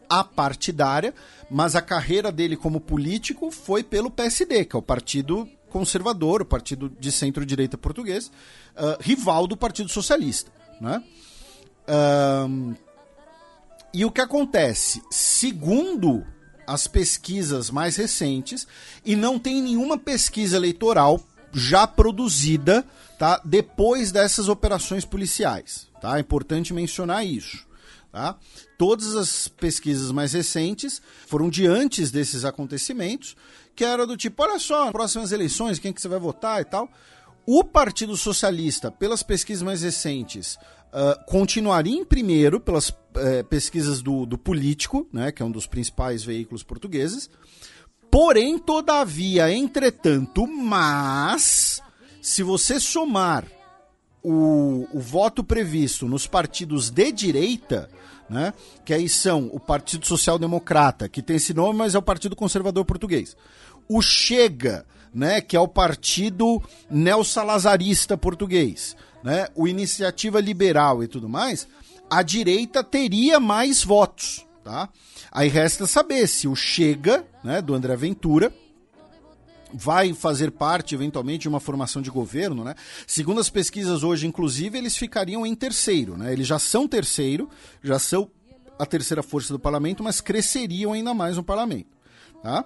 apartidária, 0.08 1.12
mas 1.50 1.74
a 1.74 1.82
carreira 1.82 2.30
dele 2.30 2.56
como 2.56 2.80
político 2.80 3.50
foi 3.50 3.82
pelo 3.82 4.12
PSD, 4.12 4.64
que 4.64 4.76
é 4.76 4.78
o 4.78 4.82
partido 4.82 5.48
conservador, 5.68 6.42
o 6.42 6.46
partido 6.46 6.88
de 6.88 7.10
centro-direita 7.10 7.76
português, 7.76 8.28
uh, 8.76 8.96
rival 9.00 9.48
do 9.48 9.56
Partido 9.56 9.90
Socialista. 9.90 10.56
Né? 10.80 11.02
Um, 11.88 12.74
e 13.92 14.04
o 14.04 14.10
que 14.10 14.20
acontece? 14.20 15.02
Segundo 15.10 16.24
as 16.66 16.86
pesquisas 16.86 17.70
mais 17.70 17.96
recentes, 17.96 18.66
e 19.04 19.16
não 19.16 19.38
tem 19.38 19.62
nenhuma 19.62 19.96
pesquisa 19.96 20.56
eleitoral 20.56 21.20
já 21.52 21.86
produzida 21.86 22.84
tá, 23.18 23.40
depois 23.42 24.12
dessas 24.12 24.48
operações 24.48 25.04
policiais. 25.04 25.88
Tá? 26.00 26.18
É 26.18 26.20
importante 26.20 26.74
mencionar 26.74 27.26
isso. 27.26 27.66
Tá? 28.12 28.36
Todas 28.76 29.16
as 29.16 29.48
pesquisas 29.48 30.10
mais 30.12 30.32
recentes 30.32 31.00
foram 31.26 31.48
de 31.48 31.66
antes 31.66 32.10
desses 32.10 32.44
acontecimentos, 32.44 33.36
que 33.74 33.84
era 33.84 34.06
do 34.06 34.16
tipo, 34.16 34.42
olha 34.42 34.58
só, 34.58 34.90
próximas 34.90 35.32
eleições, 35.32 35.78
quem 35.78 35.92
que 35.92 36.00
você 36.00 36.08
vai 36.08 36.18
votar 36.18 36.60
e 36.60 36.64
tal. 36.64 36.88
O 37.50 37.64
Partido 37.64 38.14
Socialista, 38.14 38.90
pelas 38.90 39.22
pesquisas 39.22 39.62
mais 39.62 39.80
recentes, 39.80 40.58
uh, 40.92 41.24
continuaria 41.24 41.96
em 41.96 42.04
primeiro 42.04 42.60
pelas 42.60 42.90
uh, 42.90 43.42
pesquisas 43.48 44.02
do, 44.02 44.26
do 44.26 44.36
Político, 44.36 45.08
né, 45.10 45.32
que 45.32 45.42
é 45.42 45.46
um 45.46 45.50
dos 45.50 45.66
principais 45.66 46.22
veículos 46.22 46.62
portugueses. 46.62 47.30
Porém, 48.10 48.58
todavia, 48.58 49.50
entretanto, 49.50 50.46
mas, 50.46 51.82
se 52.20 52.42
você 52.42 52.78
somar 52.78 53.46
o, 54.22 54.86
o 54.92 55.00
voto 55.00 55.42
previsto 55.42 56.06
nos 56.06 56.26
partidos 56.26 56.90
de 56.90 57.10
direita, 57.10 57.88
né, 58.28 58.52
que 58.84 58.92
aí 58.92 59.08
são 59.08 59.48
o 59.54 59.58
Partido 59.58 60.04
Social 60.04 60.38
Democrata, 60.38 61.08
que 61.08 61.22
tem 61.22 61.36
esse 61.36 61.54
nome, 61.54 61.78
mas 61.78 61.94
é 61.94 61.98
o 61.98 62.02
Partido 62.02 62.36
Conservador 62.36 62.84
Português, 62.84 63.34
o 63.88 64.02
Chega, 64.02 64.84
né, 65.14 65.40
que 65.40 65.56
é 65.56 65.60
o 65.60 65.68
partido 65.68 66.62
neossalazarista 66.90 68.16
português, 68.16 68.96
né, 69.22 69.48
o 69.54 69.66
Iniciativa 69.66 70.40
Liberal 70.40 71.02
e 71.02 71.08
tudo 71.08 71.28
mais, 71.28 71.66
a 72.10 72.22
direita 72.22 72.82
teria 72.82 73.38
mais 73.38 73.84
votos, 73.84 74.46
tá? 74.64 74.88
Aí 75.30 75.48
resta 75.48 75.86
saber 75.86 76.26
se 76.26 76.48
o 76.48 76.56
Chega, 76.56 77.24
né, 77.44 77.60
do 77.60 77.74
André 77.74 77.94
Ventura, 77.96 78.52
vai 79.72 80.14
fazer 80.14 80.50
parte 80.50 80.94
eventualmente 80.94 81.42
de 81.42 81.48
uma 81.48 81.60
formação 81.60 82.00
de 82.00 82.10
governo, 82.10 82.64
né? 82.64 82.74
Segundo 83.06 83.40
as 83.40 83.50
pesquisas 83.50 84.02
hoje, 84.02 84.26
inclusive, 84.26 84.78
eles 84.78 84.96
ficariam 84.96 85.44
em 85.44 85.54
terceiro, 85.54 86.16
né? 86.16 86.32
Eles 86.32 86.46
já 86.46 86.58
são 86.58 86.88
terceiro, 86.88 87.48
já 87.82 87.98
são 87.98 88.30
a 88.78 88.86
terceira 88.86 89.22
força 89.22 89.52
do 89.52 89.58
parlamento, 89.58 90.02
mas 90.02 90.20
cresceriam 90.20 90.92
ainda 90.92 91.12
mais 91.12 91.36
no 91.36 91.42
parlamento, 91.42 91.90
tá? 92.42 92.64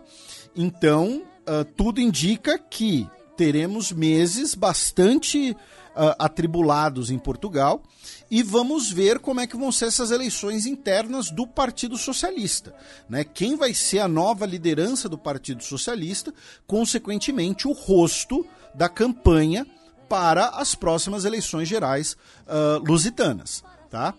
Então, 0.54 1.24
uh, 1.48 1.64
tudo 1.76 2.00
indica 2.00 2.58
que 2.58 3.08
teremos 3.36 3.90
meses 3.92 4.54
bastante 4.54 5.52
uh, 5.52 6.14
atribulados 6.18 7.10
em 7.10 7.18
Portugal 7.18 7.82
e 8.30 8.42
vamos 8.42 8.90
ver 8.90 9.18
como 9.18 9.40
é 9.40 9.46
que 9.46 9.56
vão 9.56 9.72
ser 9.72 9.86
essas 9.86 10.10
eleições 10.10 10.66
internas 10.66 11.30
do 11.30 11.46
Partido 11.46 11.96
Socialista. 11.96 12.74
Né? 13.08 13.24
Quem 13.24 13.56
vai 13.56 13.74
ser 13.74 14.00
a 14.00 14.08
nova 14.08 14.46
liderança 14.46 15.08
do 15.08 15.18
Partido 15.18 15.62
Socialista, 15.62 16.32
consequentemente 16.66 17.68
o 17.68 17.72
rosto 17.72 18.46
da 18.74 18.88
campanha 18.88 19.66
para 20.08 20.48
as 20.48 20.74
próximas 20.74 21.24
eleições 21.24 21.68
gerais 21.68 22.16
uh, 22.46 22.82
lusitanas. 22.86 23.62
Tá? 23.90 24.14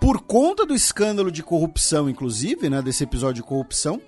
Por 0.00 0.20
conta 0.22 0.64
do 0.64 0.74
escândalo 0.74 1.30
de 1.30 1.42
corrupção, 1.42 2.08
inclusive, 2.08 2.70
né, 2.70 2.80
desse 2.80 3.02
episódio 3.02 3.42
de 3.42 3.48
corrupção, 3.48 4.00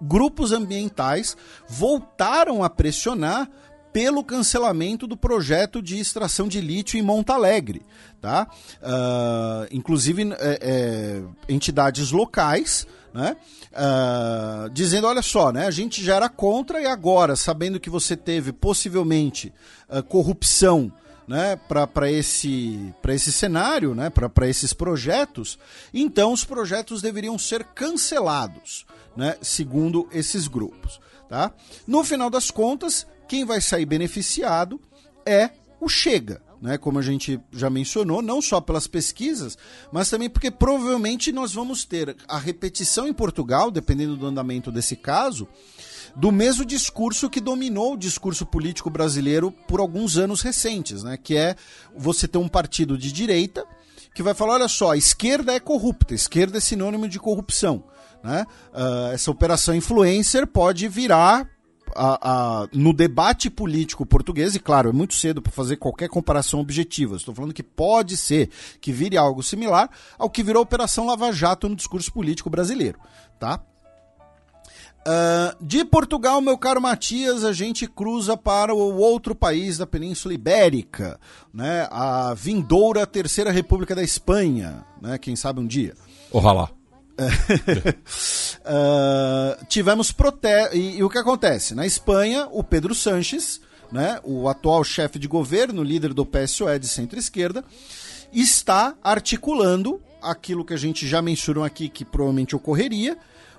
grupos 0.00 0.52
ambientais 0.52 1.36
voltaram 1.68 2.62
a 2.62 2.70
pressionar 2.70 3.48
pelo 3.92 4.22
cancelamento 4.22 5.06
do 5.06 5.16
projeto 5.16 5.82
de 5.82 5.98
extração 5.98 6.46
de 6.46 6.60
lítio 6.60 6.98
em 6.98 7.02
Monte 7.02 7.32
Alegre. 7.32 7.82
Tá? 8.20 8.46
Uh, 8.80 9.66
inclusive, 9.72 10.32
é, 10.38 10.58
é, 10.60 11.22
entidades 11.48 12.12
locais 12.12 12.86
né? 13.12 13.36
Uh, 13.72 14.70
dizendo: 14.70 15.06
olha 15.06 15.22
só, 15.22 15.52
né, 15.52 15.66
a 15.66 15.70
gente 15.70 16.02
já 16.02 16.16
era 16.16 16.28
contra 16.28 16.80
e 16.80 16.86
agora, 16.86 17.36
sabendo 17.36 17.80
que 17.80 17.90
você 17.90 18.16
teve 18.16 18.52
possivelmente 18.52 19.52
uh, 19.88 20.02
corrupção 20.02 20.92
né, 21.26 21.56
para 21.68 22.10
esse, 22.10 22.92
esse 23.08 23.30
cenário, 23.30 23.94
né, 23.94 24.10
para 24.10 24.48
esses 24.48 24.72
projetos, 24.72 25.58
então 25.94 26.32
os 26.32 26.44
projetos 26.44 27.00
deveriam 27.00 27.38
ser 27.38 27.62
cancelados, 27.62 28.84
né, 29.16 29.36
segundo 29.40 30.08
esses 30.12 30.48
grupos. 30.48 31.00
Tá? 31.28 31.52
No 31.86 32.02
final 32.02 32.28
das 32.28 32.50
contas, 32.50 33.06
quem 33.28 33.44
vai 33.44 33.60
sair 33.60 33.86
beneficiado 33.86 34.80
é 35.24 35.50
o 35.80 35.88
Chega. 35.88 36.42
Né, 36.60 36.76
como 36.76 36.98
a 36.98 37.02
gente 37.02 37.40
já 37.50 37.70
mencionou, 37.70 38.20
não 38.20 38.42
só 38.42 38.60
pelas 38.60 38.86
pesquisas, 38.86 39.56
mas 39.90 40.10
também 40.10 40.28
porque 40.28 40.50
provavelmente 40.50 41.32
nós 41.32 41.54
vamos 41.54 41.86
ter 41.86 42.14
a 42.28 42.36
repetição 42.36 43.08
em 43.08 43.14
Portugal, 43.14 43.70
dependendo 43.70 44.14
do 44.14 44.26
andamento 44.26 44.70
desse 44.70 44.94
caso, 44.94 45.48
do 46.14 46.30
mesmo 46.30 46.62
discurso 46.62 47.30
que 47.30 47.40
dominou 47.40 47.94
o 47.94 47.96
discurso 47.96 48.44
político 48.44 48.90
brasileiro 48.90 49.50
por 49.66 49.80
alguns 49.80 50.18
anos 50.18 50.42
recentes, 50.42 51.02
né, 51.02 51.16
que 51.16 51.34
é 51.34 51.56
você 51.96 52.28
ter 52.28 52.36
um 52.36 52.48
partido 52.48 52.98
de 52.98 53.10
direita 53.10 53.64
que 54.14 54.22
vai 54.22 54.34
falar: 54.34 54.54
olha 54.54 54.68
só, 54.68 54.94
esquerda 54.94 55.54
é 55.54 55.60
corrupta, 55.60 56.14
esquerda 56.14 56.58
é 56.58 56.60
sinônimo 56.60 57.08
de 57.08 57.18
corrupção. 57.18 57.84
Né? 58.22 58.46
Uh, 58.72 59.12
essa 59.12 59.30
operação 59.30 59.74
influencer 59.74 60.46
pode 60.46 60.86
virar 60.88 61.48
a, 61.94 62.62
a, 62.62 62.68
no 62.72 62.92
debate 62.92 63.50
político 63.50 64.06
português, 64.06 64.54
e 64.54 64.60
claro, 64.60 64.90
é 64.90 64.92
muito 64.92 65.14
cedo 65.14 65.42
para 65.42 65.52
fazer 65.52 65.76
qualquer 65.76 66.08
comparação 66.08 66.60
objetiva. 66.60 67.16
Estou 67.16 67.34
falando 67.34 67.54
que 67.54 67.62
pode 67.62 68.16
ser 68.16 68.50
que 68.80 68.92
vire 68.92 69.16
algo 69.16 69.42
similar 69.42 69.90
ao 70.18 70.30
que 70.30 70.42
virou 70.42 70.60
a 70.60 70.64
Operação 70.64 71.06
Lava 71.06 71.32
Jato 71.32 71.68
no 71.68 71.76
discurso 71.76 72.12
político 72.12 72.50
brasileiro. 72.50 72.98
Tá? 73.38 73.60
Uh, 75.00 75.64
de 75.64 75.82
Portugal, 75.82 76.42
meu 76.42 76.58
caro 76.58 76.80
Matias, 76.80 77.42
a 77.42 77.54
gente 77.54 77.86
cruza 77.86 78.36
para 78.36 78.74
o 78.74 78.98
outro 78.98 79.34
país 79.34 79.78
da 79.78 79.86
Península 79.86 80.34
Ibérica, 80.34 81.18
né? 81.54 81.88
a 81.90 82.34
vindoura 82.34 83.06
Terceira 83.06 83.50
República 83.50 83.94
da 83.94 84.02
Espanha, 84.02 84.84
né? 85.00 85.16
quem 85.16 85.34
sabe 85.34 85.60
um 85.60 85.66
dia. 85.66 85.94
Ojalá. 86.30 86.68
Uh, 87.24 89.64
tivemos 89.68 90.12
protestos. 90.12 90.78
E, 90.78 90.98
e, 90.98 91.04
o 91.04 91.10
que 91.10 91.18
acontece? 91.18 91.74
Na 91.74 91.86
Espanha, 91.86 92.48
o 92.50 92.62
Pedro 92.62 92.94
Sanches, 92.94 93.60
né, 93.90 94.20
o 94.24 94.48
atual 94.48 94.84
chefe 94.84 95.18
de 95.18 95.28
governo, 95.28 95.82
líder 95.82 96.14
do 96.14 96.24
PSOE 96.24 96.78
de 96.78 96.88
centro-esquerda, 96.88 97.64
está 98.32 98.94
articulando 99.02 100.00
aquilo 100.22 100.64
que 100.64 100.74
a 100.74 100.78
gente 100.78 101.06
já 101.06 101.22
mencionou 101.22 101.64
aqui, 101.64 101.88
que 101.88 102.04
provavelmente 102.04 102.54
ocorreria, 102.54 103.16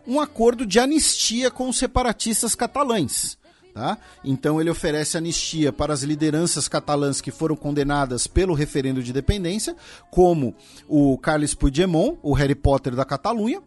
um 0.08 0.20
acordo 0.20 0.66
de 0.66 0.80
anistia 0.80 1.52
com 1.52 1.70
os 1.70 1.78
separatistas 1.78 2.56
catalães. 2.56 3.38
Tá? 3.74 3.98
Então 4.24 4.60
ele 4.60 4.70
oferece 4.70 5.18
anistia 5.18 5.72
para 5.72 5.94
as 5.94 6.04
lideranças 6.04 6.68
catalãs 6.68 7.22
que 7.22 7.32
foram 7.32 7.56
condenadas 7.56 8.28
pelo 8.28 8.54
referendo 8.54 9.02
de 9.02 9.12
independência, 9.12 9.76
como 10.10 10.54
o 10.90 11.18
Carles 11.18 11.54
Puigdemont, 11.54 12.20
o 12.22 12.34
Harry 12.34 12.56
Potter 12.56 12.96
da 12.96 13.06
Catalunha, 13.06 13.62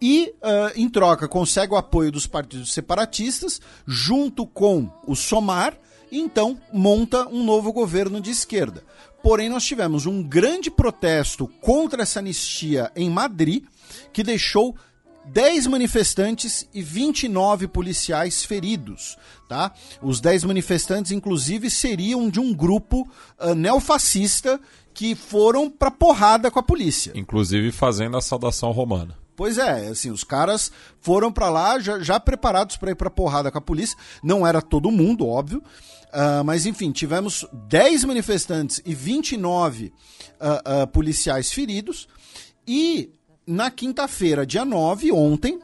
e 0.00 0.32
uh, 0.36 0.70
em 0.76 0.88
troca 0.88 1.26
consegue 1.26 1.72
o 1.72 1.76
apoio 1.76 2.12
dos 2.12 2.26
partidos 2.26 2.72
separatistas, 2.72 3.60
junto 3.86 4.46
com 4.46 4.88
o 5.06 5.16
Somar, 5.16 5.76
e 6.12 6.18
então 6.20 6.60
monta 6.72 7.26
um 7.28 7.42
novo 7.42 7.72
governo 7.72 8.20
de 8.20 8.30
esquerda. 8.30 8.84
Porém, 9.22 9.48
nós 9.48 9.64
tivemos 9.64 10.06
um 10.06 10.22
grande 10.22 10.70
protesto 10.70 11.48
contra 11.60 12.02
essa 12.02 12.18
anistia 12.18 12.92
em 12.94 13.08
Madrid, 13.08 13.64
que 14.12 14.22
deixou 14.22 14.76
10 15.26 15.66
manifestantes 15.66 16.68
e 16.72 16.82
29 16.82 17.68
policiais 17.68 18.44
feridos. 18.44 19.16
Tá? 19.48 19.72
Os 20.02 20.20
10 20.20 20.44
manifestantes, 20.44 21.12
inclusive, 21.12 21.70
seriam 21.70 22.28
de 22.28 22.40
um 22.40 22.52
grupo 22.52 23.08
uh, 23.38 23.54
neofascista 23.54 24.60
que 24.92 25.14
foram 25.14 25.68
pra 25.70 25.90
porrada 25.90 26.50
com 26.50 26.58
a 26.58 26.62
polícia. 26.62 27.12
Inclusive 27.14 27.72
fazendo 27.72 28.16
a 28.16 28.22
saudação 28.22 28.70
romana. 28.70 29.16
Pois 29.36 29.58
é, 29.58 29.88
assim, 29.88 30.10
os 30.10 30.22
caras 30.22 30.70
foram 31.00 31.32
para 31.32 31.50
lá 31.50 31.80
já, 31.80 31.98
já 31.98 32.20
preparados 32.20 32.76
para 32.76 32.92
ir 32.92 32.94
pra 32.94 33.10
porrada 33.10 33.50
com 33.50 33.58
a 33.58 33.60
polícia. 33.60 33.98
Não 34.22 34.46
era 34.46 34.62
todo 34.62 34.92
mundo, 34.92 35.26
óbvio. 35.26 35.62
Uh, 36.12 36.44
mas 36.44 36.64
enfim, 36.64 36.92
tivemos 36.92 37.44
10 37.52 38.04
manifestantes 38.04 38.80
e 38.86 38.94
29 38.94 39.86
uh, 39.86 40.82
uh, 40.82 40.86
policiais 40.86 41.52
feridos. 41.52 42.06
E 42.66 43.10
na 43.46 43.70
quinta-feira, 43.70 44.46
dia 44.46 44.64
9, 44.64 45.12
ontem, 45.12 45.58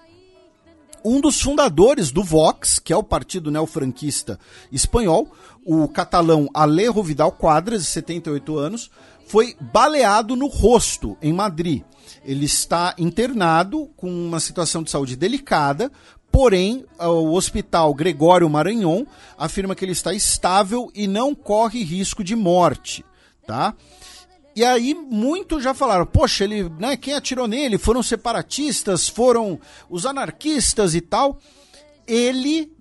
um 1.05 1.21
dos 1.21 1.41
fundadores 1.41 2.11
do 2.11 2.23
Vox, 2.23 2.79
que 2.79 2.93
é 2.93 2.97
o 2.97 3.03
partido 3.03 3.51
neofranquista 3.51 4.39
espanhol, 4.71 5.31
o 5.65 5.89
catalão 5.89 6.49
Alejo 6.53 7.03
Vidal 7.03 7.33
Quadras, 7.33 7.83
de 7.83 7.89
78 7.89 8.59
anos, 8.59 8.91
foi 9.27 9.57
baleado 9.61 10.37
no 10.37 10.47
rosto 10.47 11.17
em 11.23 11.33
Madrid. 11.33 11.83
Ele 12.25 12.45
está 12.45 12.95
internado 12.99 13.89
com 13.97 14.11
uma 14.11 14.41
situação 14.41 14.83
de 14.83 14.91
saúde 14.91 15.17
delicada, 15.17 15.91
porém 16.31 16.85
o 16.99 17.33
hospital 17.33 17.95
Gregório 17.95 18.51
Maranhon 18.51 19.05
afirma 19.39 19.75
que 19.75 19.85
ele 19.85 19.93
está 19.93 20.13
estável 20.13 20.91
e 20.95 21.07
não 21.07 21.35
corre 21.35 21.83
risco 21.83 22.23
de 22.23 22.37
morte, 22.37 23.05
tá? 23.47 23.75
E 24.55 24.65
aí 24.65 24.95
muitos 24.95 25.63
já 25.63 25.73
falaram, 25.73 26.05
poxa, 26.05 26.45
ele, 26.45 26.69
né, 26.71 26.97
quem 26.97 27.15
atirou 27.15 27.47
nele 27.47 27.79
foram 27.79 28.03
separatistas, 28.03 29.09
foram 29.09 29.61
os 29.89 30.05
anarquistas 30.05 30.95
e 30.95 31.01
tal. 31.01 31.39
Ele 32.07 32.73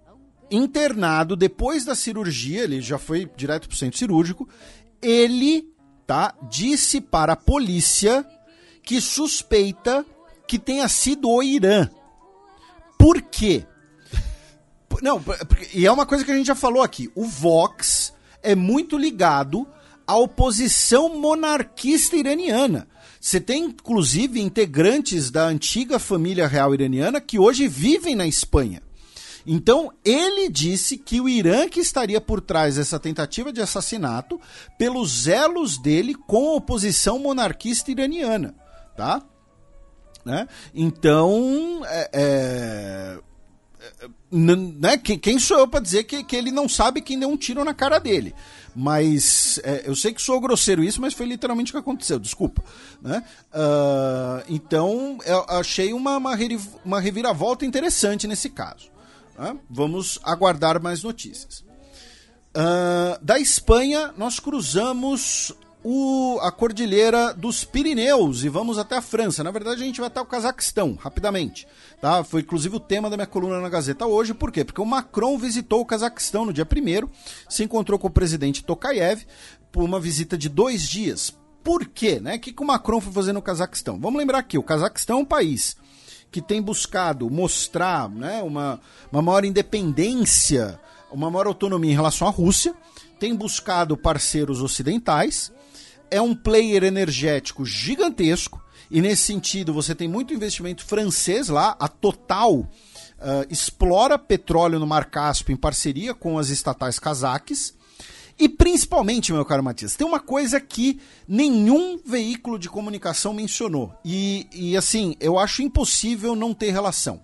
internado 0.50 1.36
depois 1.36 1.86
da 1.86 1.94
cirurgia, 1.94 2.64
ele 2.64 2.82
já 2.82 2.98
foi 2.98 3.30
direto 3.36 3.68
para 3.68 3.76
o 3.76 3.78
centro 3.78 4.00
cirúrgico, 4.00 4.50
ele 5.02 5.72
tá 6.08 6.34
disse 6.50 7.00
para 7.00 7.34
a 7.34 7.38
polícia 7.38 8.26
que 8.82 9.00
suspeita 9.00 10.04
que 10.48 10.58
tenha 10.58 10.88
sido 10.88 11.30
o 11.30 11.44
Irã. 11.44 11.88
Por 12.98 13.22
quê? 13.22 13.64
Não, 15.04 15.24
e 15.74 15.86
é 15.86 15.92
uma 15.92 16.06
coisa 16.06 16.26
que 16.26 16.32
a 16.32 16.36
gente 16.36 16.48
já 16.48 16.56
falou 16.56 16.82
aqui. 16.82 17.10
O 17.14 17.26
Vox 17.26 18.12
é 18.42 18.56
muito 18.56 18.98
ligado 18.98 19.68
a 20.10 20.18
oposição 20.18 21.20
monarquista 21.20 22.16
iraniana. 22.16 22.88
Você 23.22 23.40
tem, 23.40 23.66
inclusive, 23.66 24.42
integrantes 24.42 25.30
da 25.30 25.46
antiga 25.46 26.00
família 26.00 26.48
real 26.48 26.74
iraniana 26.74 27.22
que 27.22 27.38
hoje 27.38 27.68
vivem 27.68 28.16
na 28.16 28.26
Espanha. 28.26 28.82
Então, 29.46 29.94
ele 30.04 30.50
disse 30.50 30.98
que 30.98 31.22
o 31.22 31.30
Irã 31.30 31.70
que 31.70 31.80
estaria 31.80 32.20
por 32.20 32.42
trás 32.42 32.78
dessa 32.78 33.00
tentativa 33.00 33.54
de 33.54 33.62
assassinato 33.62 34.42
pelos 34.80 35.28
elos 35.28 35.78
dele 35.78 36.16
com 36.16 36.50
a 36.50 36.56
oposição 36.56 37.20
monarquista 37.20 37.92
iraniana, 37.92 38.56
tá? 38.98 39.22
Né? 40.26 40.48
Então, 40.74 41.82
é, 41.86 42.10
é, 42.14 43.20
né? 44.32 44.98
quem 44.98 45.40
sou 45.40 45.60
eu 45.60 45.68
para 45.68 45.80
dizer 45.80 46.04
que, 46.04 46.24
que 46.24 46.36
ele 46.36 46.52
não 46.52 46.68
sabe 46.68 47.02
quem 47.02 47.20
deu 47.20 47.30
um 47.30 47.38
tiro 47.38 47.64
na 47.64 47.74
cara 47.74 48.00
dele? 48.00 48.36
Mas 48.76 49.60
é, 49.64 49.84
eu 49.86 49.96
sei 49.96 50.14
que 50.14 50.22
sou 50.22 50.40
grosseiro 50.40 50.84
isso, 50.84 51.02
mas 51.02 51.14
foi 51.14 51.26
literalmente 51.26 51.72
o 51.72 51.74
que 51.74 51.80
aconteceu, 51.80 52.20
desculpa. 52.20 52.64
Né? 53.02 53.24
Uh, 53.54 54.46
então 54.48 55.18
eu 55.26 55.46
achei 55.50 55.92
uma, 55.94 56.18
uma, 56.18 56.38
uma, 56.86 57.00
reviravolta 57.00 57.66
interessante 57.66 58.28
nesse 58.28 58.50
caso. 58.50 58.90
Né? 59.38 59.58
Vamos 59.70 60.20
aguardar 60.24 60.82
mais 60.82 61.04
notícias. 61.04 61.64
Uh, 62.50 63.18
da 63.22 63.40
Espanha, 63.40 64.14
nós 64.18 64.40
cruzamos 64.40 65.54
o, 65.84 66.40
a 66.42 66.52
cordilheira 66.52 67.34
dos 67.34 67.64
Pirineus 67.64 68.44
e 68.44 68.50
vamos 68.50 68.78
até 68.78 68.98
a 68.98 69.02
França. 69.02 69.44
Na 69.44 69.52
verdade, 69.52 69.82
a 69.82 69.86
gente 69.86 70.00
vai 70.00 70.08
até 70.08 70.20
o 70.20 70.26
Cazaquistão, 70.26 70.96
rapidamente. 70.96 71.68
Tá? 72.02 72.24
Foi 72.24 72.42
inclusive 72.42 72.78
o 72.78 72.80
tema 72.80 73.10
da 73.10 73.18
minha 73.18 73.28
coluna 73.28 73.60
na 73.60 73.70
Gazeta 73.70 74.06
hoje. 74.06 74.34
Por 74.34 74.52
quê? 74.52 74.64
Porque 74.64 74.82
o 74.82 74.86
Macron 74.86 75.38
visitou 75.38 75.82
o 75.82 75.86
Cazaquistão 75.86 76.46
no 76.46 76.54
dia 76.54 76.66
1 76.66 77.10
se 77.50 77.64
encontrou 77.64 78.00
com 78.00 78.08
o 78.08 78.12
presidente 78.12 78.64
Tokayev 78.64 79.26
por 79.72 79.84
uma 79.84 80.00
visita 80.00 80.38
de 80.38 80.48
dois 80.48 80.88
dias. 80.88 81.38
Por 81.64 81.86
quê? 81.86 82.20
Né? 82.20 82.38
O 82.38 82.40
que, 82.40 82.54
que 82.54 82.64
o 82.64 82.66
Macron 82.66 83.02
foi 83.02 83.12
fazer 83.12 83.34
no 83.34 83.42
Cazaquistão? 83.42 84.00
Vamos 84.00 84.18
lembrar 84.18 84.40
aqui, 84.40 84.58
o 84.58 84.64
Cazaquistão 84.64 85.20
é 85.20 85.22
um 85.22 85.26
país 85.26 85.76
que 86.32 86.42
tem 86.42 86.62
buscado 86.62 87.30
mostrar 87.30 88.10
né, 88.10 88.42
uma, 88.44 88.80
uma 89.12 89.22
maior 89.22 89.44
independência, 89.44 90.80
uma 91.12 91.30
maior 91.30 91.48
autonomia 91.48 91.92
em 91.92 91.96
relação 91.96 92.28
à 92.28 92.32
Rússia, 92.32 92.74
tem 93.20 93.36
buscado 93.36 93.98
parceiros 93.98 94.62
ocidentais, 94.62 95.52
é 96.10 96.22
um 96.22 96.36
player 96.36 96.84
energético 96.84 97.66
gigantesco, 97.66 98.62
e 98.92 99.02
nesse 99.02 99.24
sentido 99.24 99.74
você 99.74 99.94
tem 99.94 100.08
muito 100.08 100.34
investimento 100.34 100.84
francês 100.84 101.50
lá, 101.50 101.76
a 101.80 101.88
Total 101.88 102.54
uh, 102.54 102.68
explora 103.50 104.18
petróleo 104.18 104.80
no 104.80 104.88
Mar 104.88 105.06
Cáspio 105.06 105.54
em 105.54 105.58
parceria 105.58 106.14
com 106.14 106.38
as 106.38 106.50
estatais 106.50 106.98
cazaques. 106.98 107.78
E 108.38 108.48
principalmente, 108.48 109.34
meu 109.34 109.44
caro 109.44 109.62
Matias, 109.62 109.98
tem 109.98 110.08
uma 110.08 110.20
coisa 110.20 110.62
que 110.62 111.00
nenhum 111.28 112.00
veículo 112.04 112.58
de 112.58 112.70
comunicação 112.70 113.34
mencionou. 113.34 113.94
E, 114.04 114.48
e 114.54 114.78
assim, 114.78 115.16
eu 115.20 115.38
acho 115.38 115.62
impossível 115.62 116.36
não 116.36 116.54
ter 116.54 116.72
relação. 116.72 117.22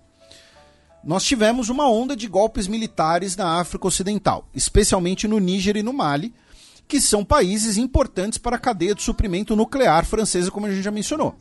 Nós 1.02 1.24
tivemos 1.24 1.70
uma 1.70 1.88
onda 1.88 2.14
de 2.14 2.28
golpes 2.28 2.68
militares 2.68 3.34
na 3.34 3.58
África 3.60 3.86
Ocidental, 3.86 4.46
especialmente 4.54 5.26
no 5.26 5.38
Níger 5.38 5.76
e 5.76 5.82
no 5.82 5.92
Mali, 5.92 6.34
que 6.86 7.00
são 7.00 7.24
países 7.24 7.78
importantes 7.78 8.38
para 8.38 8.56
a 8.56 8.58
cadeia 8.58 8.94
de 8.94 9.02
suprimento 9.02 9.56
nuclear 9.56 10.04
francesa, 10.04 10.50
como 10.50 10.66
a 10.66 10.70
gente 10.70 10.82
já 10.82 10.90
mencionou. 10.90 11.34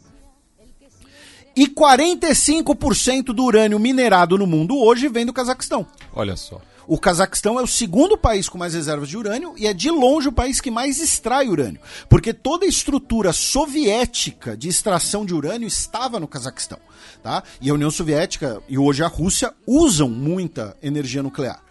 E 1.55 1.67
45% 1.67 3.27
do 3.27 3.43
urânio 3.43 3.79
minerado 3.79 4.38
no 4.38 4.45
mundo 4.45 4.77
hoje 4.77 5.07
vem 5.07 5.25
do 5.25 5.31
Cazaquistão. 5.31 5.88
Olha 6.13 6.35
só. 6.35 6.61
O 6.88 6.99
Cazaquistão 6.99 7.57
é 7.57 7.63
o 7.63 7.67
segundo 7.67 8.17
país 8.17 8.49
com 8.49 8.57
mais 8.57 8.73
reservas 8.73 9.07
de 9.07 9.17
urânio 9.17 9.55
e 9.57 9.65
é 9.65 9.73
de 9.73 9.89
longe 9.89 10.27
o 10.27 10.33
país 10.33 10.59
que 10.59 10.69
mais 10.69 10.99
extrai 10.99 11.47
urânio, 11.47 11.79
porque 12.09 12.33
toda 12.33 12.65
a 12.65 12.69
estrutura 12.69 13.33
soviética 13.33 14.55
de 14.55 14.67
extração 14.67 15.25
de 15.25 15.33
urânio 15.33 15.67
estava 15.67 16.19
no 16.19 16.27
Cazaquistão, 16.27 16.77
tá? 17.23 17.41
E 17.59 17.69
a 17.69 17.73
União 17.73 17.89
Soviética 17.89 18.61
e 18.69 18.77
hoje 18.77 19.01
a 19.01 19.07
Rússia 19.07 19.53
usam 19.65 20.09
muita 20.09 20.77
energia 20.83 21.23
nuclear. 21.23 21.64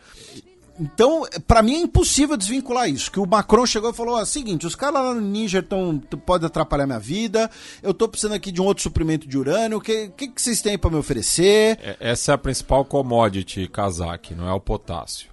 Então, 0.78 1.24
para 1.46 1.62
mim 1.62 1.74
é 1.74 1.78
impossível 1.78 2.36
desvincular 2.36 2.88
isso. 2.88 3.10
Que 3.10 3.20
o 3.20 3.26
Macron 3.26 3.64
chegou 3.64 3.90
e 3.90 3.94
falou: 3.94 4.16
ó, 4.16 4.24
seguinte, 4.24 4.66
os 4.66 4.74
caras 4.74 5.02
lá 5.02 5.14
no 5.14 5.20
Níger 5.20 5.62
tão, 5.62 5.98
podem 5.98 6.46
atrapalhar 6.46 6.86
minha 6.86 6.98
vida, 6.98 7.50
eu 7.82 7.94
tô 7.94 8.08
precisando 8.08 8.34
aqui 8.34 8.50
de 8.50 8.60
um 8.60 8.64
outro 8.64 8.82
suprimento 8.82 9.28
de 9.28 9.38
urânio, 9.38 9.78
o 9.78 9.80
que, 9.80 10.08
que, 10.16 10.28
que 10.28 10.42
vocês 10.42 10.60
têm 10.60 10.76
para 10.76 10.90
me 10.90 10.96
oferecer? 10.96 11.78
É, 11.80 11.96
essa 12.00 12.32
é 12.32 12.34
a 12.34 12.38
principal 12.38 12.84
commodity 12.84 13.68
kazakh, 13.68 14.34
não 14.34 14.48
é 14.48 14.52
o 14.52 14.60
potássio. 14.60 15.30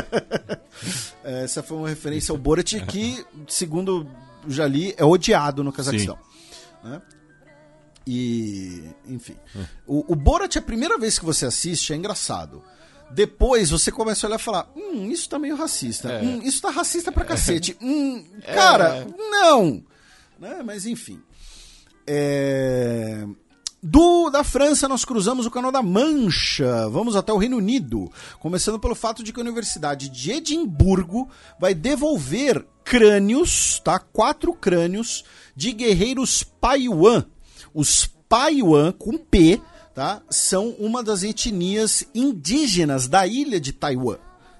essa 1.22 1.62
foi 1.62 1.76
uma 1.76 1.88
referência 1.88 2.32
ao 2.32 2.38
Borat 2.38 2.74
que, 2.86 3.24
segundo 3.46 4.06
já 4.48 4.66
li, 4.66 4.94
é 4.96 5.04
odiado 5.04 5.62
no 5.62 5.72
Cazaquistão. 5.72 6.18
Né? 6.82 7.02
E, 8.06 8.82
enfim. 9.06 9.36
O, 9.86 10.12
o 10.12 10.16
Borat, 10.16 10.56
a 10.56 10.62
primeira 10.62 10.98
vez 10.98 11.18
que 11.18 11.24
você 11.24 11.46
assiste, 11.46 11.92
é 11.92 11.96
engraçado. 11.96 12.62
Depois 13.12 13.70
você 13.70 13.90
começa 13.90 14.26
a 14.26 14.28
olhar 14.28 14.38
e 14.38 14.42
falar: 14.42 14.70
hum, 14.76 15.10
isso 15.10 15.28
tá 15.28 15.38
meio 15.38 15.56
racista. 15.56 16.10
É. 16.10 16.22
Hum, 16.22 16.40
isso 16.42 16.60
tá 16.62 16.70
racista 16.70 17.10
pra 17.10 17.24
cacete. 17.24 17.76
Hum, 17.82 18.24
cara, 18.54 19.06
não! 19.30 19.82
Né? 20.38 20.62
Mas 20.64 20.86
enfim. 20.86 21.20
É, 22.06 23.24
Do, 23.82 24.30
da 24.30 24.42
França, 24.42 24.88
nós 24.88 25.04
cruzamos 25.04 25.46
o 25.46 25.50
Canal 25.50 25.70
da 25.72 25.82
Mancha. 25.82 26.88
Vamos 26.88 27.14
até 27.16 27.32
o 27.32 27.38
Reino 27.38 27.56
Unido. 27.56 28.10
Começando 28.38 28.78
pelo 28.78 28.94
fato 28.94 29.22
de 29.22 29.32
que 29.32 29.40
a 29.40 29.42
Universidade 29.42 30.08
de 30.08 30.32
Edimburgo 30.32 31.28
vai 31.58 31.74
devolver 31.74 32.66
crânios, 32.84 33.80
tá? 33.84 33.98
Quatro 33.98 34.52
crânios 34.52 35.24
de 35.54 35.72
guerreiros 35.72 36.42
Paiwan. 36.42 37.24
Os 37.72 38.06
Paiwan, 38.28 38.92
com 38.92 39.16
P, 39.16 39.60
tá? 40.00 40.22
São 40.30 40.70
uma 40.78 41.02
das 41.02 41.22
etnias 41.22 42.06
indígenas 42.14 43.06
da 43.06 43.26
ilha 43.26 43.60
de 43.60 43.70
Taiwan 43.70 44.16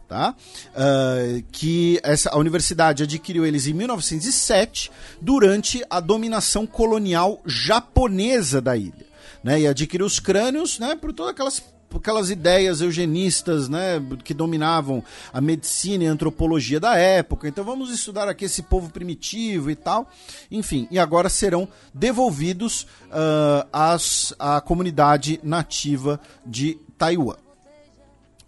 tá? 0.07 0.35
Ah, 0.75 1.41
que 1.51 1.99
essa, 2.03 2.29
a 2.29 2.37
universidade 2.37 3.05
adquiriu 3.05 3.47
eles 3.47 3.67
em 3.67 3.73
1907 3.73 4.91
durante 5.19 5.83
a 5.89 5.99
dominação 5.99 6.67
colonial 6.67 7.41
japonesa 7.47 8.61
da 8.61 8.77
ilha, 8.77 9.07
né? 9.43 9.61
E 9.61 9.67
adquiriu 9.67 10.05
os 10.05 10.21
crânios, 10.21 10.79
né? 10.79 10.95
Por 10.95 11.11
todas 11.13 11.31
aquelas 11.31 11.63
aquelas 11.99 12.31
ideias 12.31 12.81
eugenistas, 12.81 13.69
né, 13.69 14.01
que 14.25 14.33
dominavam 14.33 15.03
a 15.33 15.41
medicina 15.41 16.05
e 16.05 16.07
a 16.07 16.13
antropologia 16.13 16.79
da 16.79 16.97
época. 16.97 17.49
Então 17.49 17.65
vamos 17.65 17.91
estudar 17.91 18.29
aqui 18.29 18.45
esse 18.45 18.63
povo 18.63 18.91
primitivo 18.91 19.71
e 19.71 19.77
tal. 19.77 20.09
Enfim, 20.51 20.87
e 20.91 20.99
agora 20.99 21.29
serão 21.29 21.69
devolvidos 21.93 22.87
ah, 23.11 23.67
às, 23.73 24.35
à 24.39 24.61
comunidade 24.61 25.41
nativa 25.43 26.21
de 26.47 26.79
Taiwan. 26.97 27.37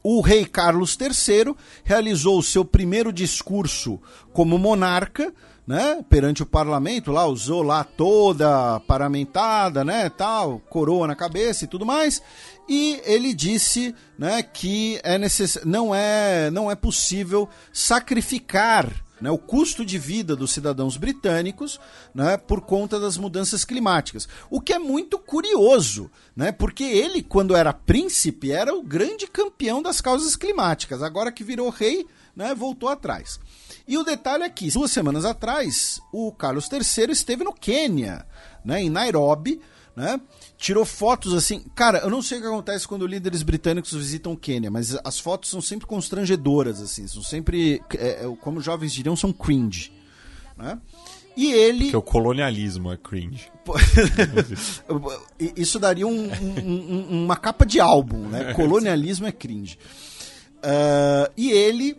O 0.03 0.21
rei 0.21 0.45
Carlos 0.45 0.99
III 1.01 1.55
realizou 1.85 2.39
o 2.39 2.43
seu 2.43 2.65
primeiro 2.65 3.13
discurso 3.13 4.01
como 4.33 4.59
monarca, 4.59 5.33
né, 5.67 6.05
perante 6.09 6.43
o 6.43 6.47
parlamento, 6.47 7.13
lá 7.13 7.27
usou 7.27 7.63
lá 7.63 7.85
toda 7.85 8.81
paramentada, 8.81 9.85
né, 9.85 10.09
tal, 10.11 10.61
coroa 10.69 11.07
na 11.07 11.15
cabeça 11.15 11.65
e 11.65 11.69
tudo 11.69 11.87
mais, 11.87 12.23
e 12.69 13.01
ele 13.05 13.33
disse, 13.33 13.95
né, 14.19 14.43
que 14.43 15.01
é 15.03 15.19
necess... 15.19 15.61
não 15.65 15.95
é 15.95 16.51
não 16.51 16.71
é 16.71 16.75
possível 16.75 17.49
sacrificar 17.73 18.91
né, 19.23 19.31
o 19.31 19.39
custo 19.39 19.85
de 19.85 19.99
vida 19.99 20.35
dos 20.35 20.51
cidadãos 20.51 20.97
britânicos 20.97 21.79
né, 22.13 22.37
por 22.37 22.63
conta 22.63 22.99
das 22.99 23.17
mudanças 23.17 23.65
climáticas. 23.65 24.29
O 24.51 24.61
que 24.61 24.73
é 24.73 24.81
muito 24.81 25.17
curioso, 25.17 26.11
né, 26.35 26.51
porque 26.51 26.83
ele, 26.83 27.23
quando 27.23 27.55
era 27.55 27.73
príncipe, 27.73 28.51
era 28.51 28.75
o 28.75 28.83
grande 28.83 29.29
campeão 29.29 29.81
das 29.81 30.01
causas 30.01 30.35
climáticas. 30.35 31.05
Agora 31.05 31.31
que 31.31 31.45
virou 31.45 31.71
rei, 31.71 32.05
né, 32.35 32.53
voltou 32.53 32.89
atrás. 32.89 33.39
E 33.87 33.99
o 33.99 34.05
detalhe 34.05 34.45
é 34.45 34.49
que, 34.49 34.71
duas 34.71 34.91
semanas 34.91 35.25
atrás, 35.25 36.01
o 36.13 36.31
Carlos 36.33 36.69
III 36.71 37.11
esteve 37.13 37.45
no 37.45 37.53
Quênia, 37.53 38.25
né, 38.65 38.81
em 38.83 38.89
Nairobi, 38.91 39.61
né, 39.97 40.21
tirou 40.57 40.85
fotos 40.85 41.35
assim. 41.35 41.65
Cara, 41.75 41.99
eu 41.99 42.11
não 42.11 42.23
sei 42.23 42.39
o 42.39 42.41
que 42.41 42.47
acontece 42.47 42.87
quando 42.89 43.07
líderes 43.07 43.43
britânicos 43.43 43.93
visitam 43.93 44.33
o 44.33 44.37
Quênia, 44.37 44.71
mas 44.71 44.97
as 45.05 45.19
fotos 45.19 45.51
são 45.51 45.61
sempre 45.61 45.87
constrangedoras, 45.87 46.81
assim, 46.81 47.07
são 47.07 47.23
sempre, 47.23 47.83
é, 47.99 48.25
é, 48.25 48.37
como 48.41 48.61
jovens 48.61 48.93
diriam, 48.93 49.17
são 49.17 49.33
cringe. 49.33 49.93
Né? 50.57 50.79
E 51.37 51.51
ele. 51.51 51.85
Porque 51.85 51.97
o 51.97 52.03
colonialismo 52.03 52.93
é 52.93 52.97
cringe. 52.97 53.51
Isso 55.57 55.79
daria 55.79 56.07
um- 56.07 56.31
um- 56.31 57.07
um- 57.11 57.25
uma 57.25 57.37
capa 57.37 57.65
de 57.65 57.81
álbum, 57.81 58.29
né? 58.29 58.53
Colonialismo 58.55 59.27
é 59.27 59.33
cringe. 59.33 59.79
Ah, 60.63 61.31
e 61.37 61.51
ele 61.51 61.97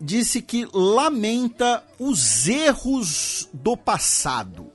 disse 0.00 0.42
que 0.42 0.66
lamenta 0.72 1.82
os 1.98 2.46
erros 2.48 3.48
do 3.52 3.76
passado. 3.76 4.66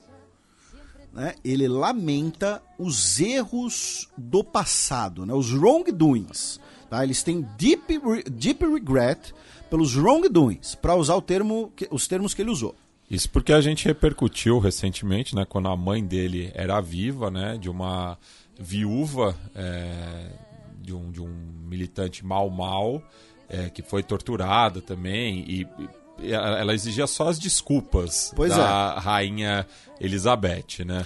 Né? 1.13 1.35
Ele 1.43 1.67
lamenta 1.67 2.61
os 2.77 3.19
erros 3.19 4.09
do 4.17 4.43
passado, 4.43 5.25
né? 5.25 5.33
os 5.33 5.51
wrongdoings. 5.53 6.59
Tá? 6.89 7.03
Eles 7.03 7.21
têm 7.23 7.41
deep, 7.57 7.99
re- 7.99 8.23
deep 8.23 8.65
regret 8.65 9.33
pelos 9.69 9.95
wrongdoings, 9.95 10.75
para 10.75 10.95
usar 10.95 11.15
o 11.15 11.21
termo, 11.21 11.71
que- 11.75 11.87
os 11.91 12.07
termos 12.07 12.33
que 12.33 12.41
ele 12.41 12.51
usou. 12.51 12.75
Isso 13.09 13.29
porque 13.29 13.51
a 13.53 13.59
gente 13.61 13.85
repercutiu 13.85 14.57
recentemente, 14.59 15.35
né, 15.35 15.45
quando 15.45 15.67
a 15.67 15.75
mãe 15.75 16.03
dele 16.03 16.49
era 16.53 16.79
viva, 16.79 17.29
né, 17.29 17.57
de 17.57 17.69
uma 17.69 18.17
viúva 18.57 19.35
é, 19.55 20.31
de, 20.81 20.93
um, 20.93 21.11
de 21.11 21.21
um 21.21 21.33
militante 21.67 22.25
mal 22.25 22.49
mal 22.49 23.01
é, 23.51 23.69
que 23.69 23.81
foi 23.81 24.01
torturada 24.01 24.81
também 24.81 25.43
e, 25.47 25.67
ela 26.23 26.73
exigia 26.73 27.07
só 27.07 27.29
as 27.29 27.39
desculpas 27.39 28.31
Pois 28.35 28.55
da 28.55 28.99
rainha 28.99 29.65
Elizabeth, 29.99 30.85
né? 30.85 31.03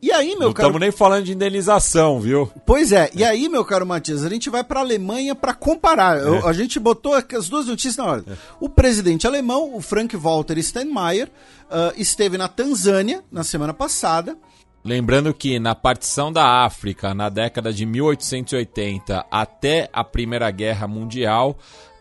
E 0.00 0.12
aí, 0.12 0.36
meu 0.36 0.48
Não 0.48 0.52
caro 0.52 0.68
estamos 0.68 0.80
nem 0.80 0.92
falando 0.92 1.24
de 1.24 1.32
indenização, 1.32 2.20
viu? 2.20 2.48
Pois 2.64 2.92
é, 2.92 3.10
e 3.14 3.24
aí, 3.24 3.48
meu 3.48 3.64
caro 3.64 3.84
Matias, 3.84 4.24
a 4.24 4.28
gente 4.28 4.48
vai 4.48 4.62
para 4.62 4.78
a 4.78 4.82
Alemanha 4.82 5.34
para 5.34 5.52
comparar. 5.52 6.18
Eu- 6.18 6.46
a 6.46 6.52
gente 6.52 6.78
botou 6.78 7.14
as 7.14 7.48
duas 7.48 7.66
notícias 7.66 7.96
na 7.96 8.04
ordem. 8.04 8.36
O 8.60 8.68
presidente 8.68 9.26
alemão, 9.26 9.74
o 9.74 9.80
Frank-Walter 9.80 10.62
Steinmeier, 10.62 11.28
ah, 11.68 11.92
esteve 11.96 12.38
na 12.38 12.46
Tanzânia 12.46 13.24
na 13.32 13.42
semana 13.42 13.74
passada. 13.74 14.36
Lembrando 14.84 15.34
que 15.34 15.58
na 15.58 15.74
partição 15.74 16.32
da 16.32 16.64
África, 16.64 17.12
na 17.12 17.28
década 17.28 17.72
de 17.72 17.84
1880 17.84 19.26
até 19.30 19.88
a 19.92 20.04
Primeira 20.04 20.48
Guerra 20.52 20.86
Mundial, 20.86 21.58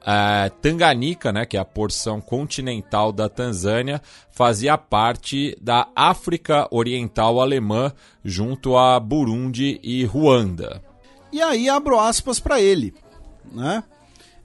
eh, 0.10 0.50
Tanganica, 0.62 1.34
né, 1.34 1.46
que 1.46 1.58
é 1.58 1.60
a 1.60 1.66
porção 1.66 2.22
continental 2.22 3.12
da 3.12 3.28
Tanzânia, 3.28 4.02
fazia 4.32 4.78
parte 4.78 5.58
da 5.62 5.90
África 5.94 6.66
Oriental 6.72 7.42
Alemã, 7.42 7.92
junto 8.24 8.78
a 8.78 8.98
Burundi 9.02 9.82
e 9.84 10.06
Ruanda. 10.06 10.82
E 11.30 11.42
aí 11.42 11.68
abro 11.68 12.00
aspas 12.00 12.40
para 12.40 12.62
ele, 12.62 12.94
né? 13.52 13.84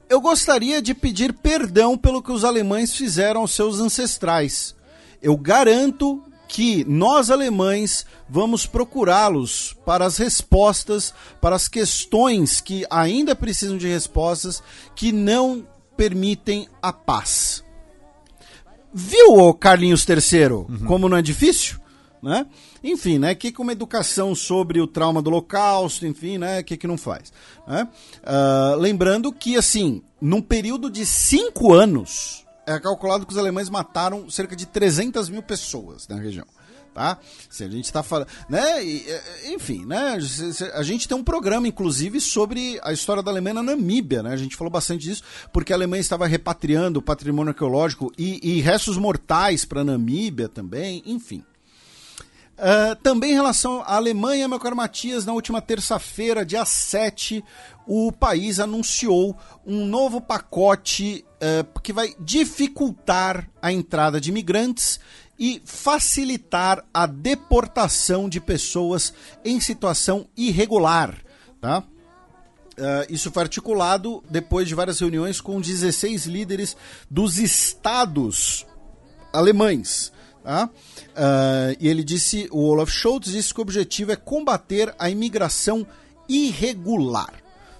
Eu 0.09 0.19
gostaria 0.19 0.81
de 0.81 0.93
pedir 0.93 1.31
perdão 1.31 1.97
pelo 1.97 2.21
que 2.21 2.31
os 2.31 2.43
alemães 2.43 2.93
fizeram 2.93 3.39
aos 3.41 3.51
seus 3.51 3.79
ancestrais. 3.79 4.75
Eu 5.21 5.37
garanto 5.37 6.21
que 6.53 6.85
nós 6.87 7.31
alemães 7.31 8.05
vamos 8.29 8.67
procurá-los 8.67 9.75
para 9.83 10.05
as 10.05 10.17
respostas, 10.17 11.11
para 11.41 11.55
as 11.55 11.67
questões 11.67 12.61
que 12.61 12.85
ainda 12.91 13.35
precisam 13.35 13.75
de 13.75 13.87
respostas, 13.87 14.61
que 14.95 15.11
não 15.11 15.65
permitem 15.97 16.69
a 16.79 16.93
paz. 16.93 17.63
Viu, 18.93 19.33
ô 19.33 19.51
Carlinhos 19.51 20.05
III, 20.07 20.85
como 20.85 21.09
não 21.09 21.17
é 21.17 21.23
difícil? 21.23 21.79
Né? 22.21 22.45
Enfim, 22.83 23.17
né? 23.17 23.33
Que 23.33 23.51
que 23.51 23.59
uma 23.59 23.71
educação 23.71 24.35
sobre 24.35 24.79
o 24.79 24.85
trauma 24.85 25.23
do 25.23 25.31
Holocausto, 25.31 26.05
enfim, 26.05 26.37
né? 26.37 26.59
O 26.59 26.63
que 26.63 26.77
que 26.77 26.85
não 26.85 26.99
faz? 26.99 27.33
né? 27.67 27.87
Ah, 28.23 28.75
lembrando 28.77 29.33
que, 29.33 29.57
assim, 29.57 30.03
num 30.21 30.41
período 30.41 30.89
de 30.91 31.03
cinco 31.03 31.73
anos, 31.73 32.42
é 32.65 32.79
calculado 32.79 33.25
que 33.25 33.31
os 33.31 33.37
alemães 33.37 33.69
mataram 33.69 34.29
cerca 34.29 34.55
de 34.55 34.65
300 34.65 35.29
mil 35.29 35.43
pessoas 35.43 36.07
na 36.07 36.15
região. 36.15 36.45
Tá? 36.93 37.17
Se 37.49 37.63
a 37.63 37.67
gente 37.67 37.85
está 37.85 38.03
falando, 38.03 38.27
né? 38.47 38.85
E, 38.85 39.03
eh, 39.09 39.51
enfim, 39.53 39.83
né? 39.83 40.19
A 40.75 40.83
gente 40.83 41.07
tem 41.07 41.17
um 41.17 41.23
programa, 41.23 41.67
inclusive, 41.67 42.21
sobre 42.21 42.79
a 42.83 42.93
história 42.93 43.23
da 43.23 43.31
Alemanha 43.31 43.55
na 43.55 43.63
Namíbia, 43.63 44.21
né? 44.21 44.31
A 44.31 44.37
gente 44.37 44.55
falou 44.55 44.69
bastante 44.69 45.01
disso, 45.01 45.23
porque 45.51 45.73
a 45.73 45.75
Alemanha 45.75 46.01
estava 46.01 46.27
repatriando 46.27 47.01
patrimônio 47.01 47.49
arqueológico 47.49 48.11
e, 48.15 48.39
e 48.57 48.61
restos 48.61 48.95
mortais 48.95 49.65
para 49.65 49.83
Namíbia 49.83 50.47
também, 50.47 51.01
enfim. 51.07 51.43
Ah, 52.57 52.95
também 53.01 53.31
em 53.31 53.35
relação 53.35 53.81
à 53.81 53.95
Alemanha, 53.95 54.47
meu 54.47 54.59
caro 54.59 54.75
Matias, 54.75 55.25
na 55.25 55.33
última 55.33 55.61
terça-feira, 55.61 56.45
dia 56.45 56.63
7, 56.63 57.43
o 57.87 58.11
país 58.11 58.59
anunciou 58.59 59.35
um 59.65 59.85
novo 59.85 60.21
pacote 60.21 61.25
eh, 61.45 61.65
que 61.83 61.91
vai 61.91 62.15
dificultar 62.17 63.49
a 63.61 63.69
entrada 63.69 64.21
de 64.21 64.29
imigrantes 64.29 64.97
e 65.37 65.61
facilitar 65.65 66.85
a 66.93 67.05
deportação 67.05 68.29
de 68.29 68.39
pessoas 68.39 69.13
em 69.43 69.59
situação 69.59 70.25
irregular. 70.37 71.17
Tá? 71.59 71.83
Ah, 72.79 73.05
isso 73.09 73.29
foi 73.29 73.43
articulado 73.43 74.23
depois 74.29 74.69
de 74.69 74.73
várias 74.73 75.01
reuniões 75.01 75.41
com 75.41 75.59
16 75.59 76.27
líderes 76.27 76.77
dos 77.11 77.37
estados 77.39 78.65
alemães. 79.33 80.13
Tá? 80.45 80.69
Ah, 81.13 81.75
e 81.77 81.89
ele 81.89 82.05
disse, 82.05 82.47
o 82.53 82.69
Olaf 82.69 82.89
Scholz 82.89 83.25
disse 83.25 83.53
que 83.53 83.59
o 83.59 83.63
objetivo 83.63 84.13
é 84.13 84.15
combater 84.15 84.95
a 84.97 85.09
imigração 85.09 85.85
irregular. 86.29 87.33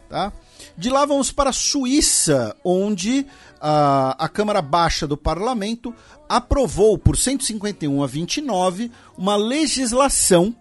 Tá? 0.09 0.33
De 0.77 0.89
lá 0.89 1.05
vamos 1.05 1.31
para 1.31 1.49
a 1.49 1.53
Suíça, 1.53 2.55
onde 2.63 3.25
ah, 3.65 4.15
a 4.19 4.27
Câmara 4.27 4.61
Baixa 4.61 5.07
do 5.07 5.15
Parlamento 5.15 5.95
aprovou 6.27 6.97
por 6.97 7.15
151 7.15 8.03
a 8.03 8.07
29 8.07 8.91
uma 9.17 9.37
legislação 9.37 10.53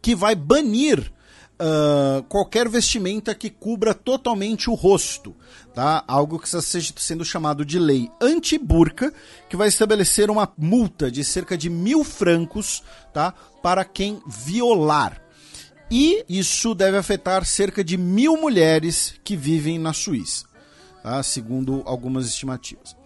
que 0.00 0.14
vai 0.14 0.34
banir 0.34 1.12
uh, 1.54 2.22
qualquer 2.24 2.68
vestimenta 2.68 3.34
que 3.34 3.50
cubra 3.50 3.92
totalmente 3.92 4.70
o 4.70 4.74
rosto. 4.74 5.36
Tá? 5.74 6.02
Algo 6.06 6.38
que 6.38 6.46
está 6.46 6.60
sendo 6.62 7.24
chamado 7.24 7.64
de 7.64 7.78
lei 7.78 8.10
anti-burca, 8.20 9.12
que 9.48 9.56
vai 9.56 9.68
estabelecer 9.68 10.30
uma 10.30 10.50
multa 10.56 11.10
de 11.10 11.22
cerca 11.22 11.56
de 11.56 11.68
mil 11.68 12.02
francos 12.02 12.82
tá? 13.12 13.34
para 13.62 13.84
quem 13.84 14.22
violar. 14.26 15.20
E 15.90 16.24
isso 16.28 16.74
deve 16.74 16.96
afetar 16.96 17.44
cerca 17.44 17.84
de 17.84 17.96
mil 17.98 18.36
mulheres 18.36 19.14
que 19.22 19.36
vivem 19.36 19.78
na 19.78 19.92
Suíça, 19.92 20.46
tá? 21.04 21.22
segundo 21.22 21.82
algumas 21.84 22.26
estimativas. 22.26 22.96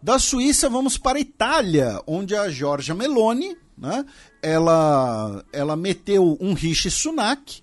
Da 0.00 0.18
Suíça, 0.18 0.70
vamos 0.70 0.96
para 0.96 1.18
a 1.18 1.20
Itália, 1.20 2.00
onde 2.06 2.34
a 2.34 2.48
Giorgia 2.48 2.94
Meloni 2.94 3.56
né, 3.76 4.04
ela, 4.40 5.44
ela 5.52 5.76
meteu 5.76 6.38
um 6.40 6.54
Rishi 6.54 6.90
Sunak 6.90 7.60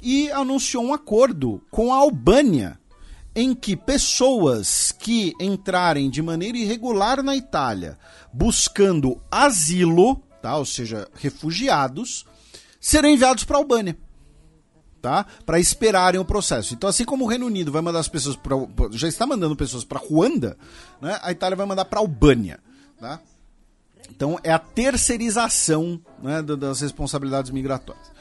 e 0.00 0.30
anunciou 0.30 0.84
um 0.84 0.94
acordo 0.94 1.60
com 1.70 1.92
a 1.92 1.96
Albânia, 1.96 2.78
em 3.34 3.54
que 3.54 3.76
pessoas 3.76 4.92
que 4.92 5.32
entrarem 5.40 6.08
de 6.08 6.22
maneira 6.22 6.56
irregular 6.56 7.22
na 7.22 7.34
Itália 7.34 7.98
buscando 8.32 9.20
asilo, 9.28 10.16
tá? 10.40 10.56
ou 10.56 10.64
seja, 10.64 11.08
refugiados, 11.14 12.24
serão 12.80 13.08
enviados 13.08 13.42
para 13.42 13.56
a 13.56 13.60
Albânia. 13.60 13.98
Tá? 15.04 15.26
Para 15.44 15.60
esperarem 15.60 16.18
o 16.18 16.24
processo. 16.24 16.72
Então, 16.72 16.88
assim 16.88 17.04
como 17.04 17.26
o 17.26 17.28
Reino 17.28 17.44
Unido 17.44 17.70
vai 17.70 17.82
mandar 17.82 17.98
as 17.98 18.08
pessoas 18.08 18.36
para 18.36 18.56
já 18.92 19.06
está 19.06 19.26
mandando 19.26 19.54
pessoas 19.54 19.84
para 19.84 19.98
Ruanda, 19.98 20.56
né? 20.98 21.18
A 21.20 21.30
Itália 21.30 21.54
vai 21.54 21.66
mandar 21.66 21.84
para 21.84 22.00
Albânia, 22.00 22.58
tá? 22.98 23.20
Então, 24.08 24.40
é 24.42 24.50
a 24.50 24.58
terceirização 24.58 26.00
né, 26.22 26.40
das 26.40 26.80
responsabilidades 26.80 27.50
migratórias. 27.50 28.13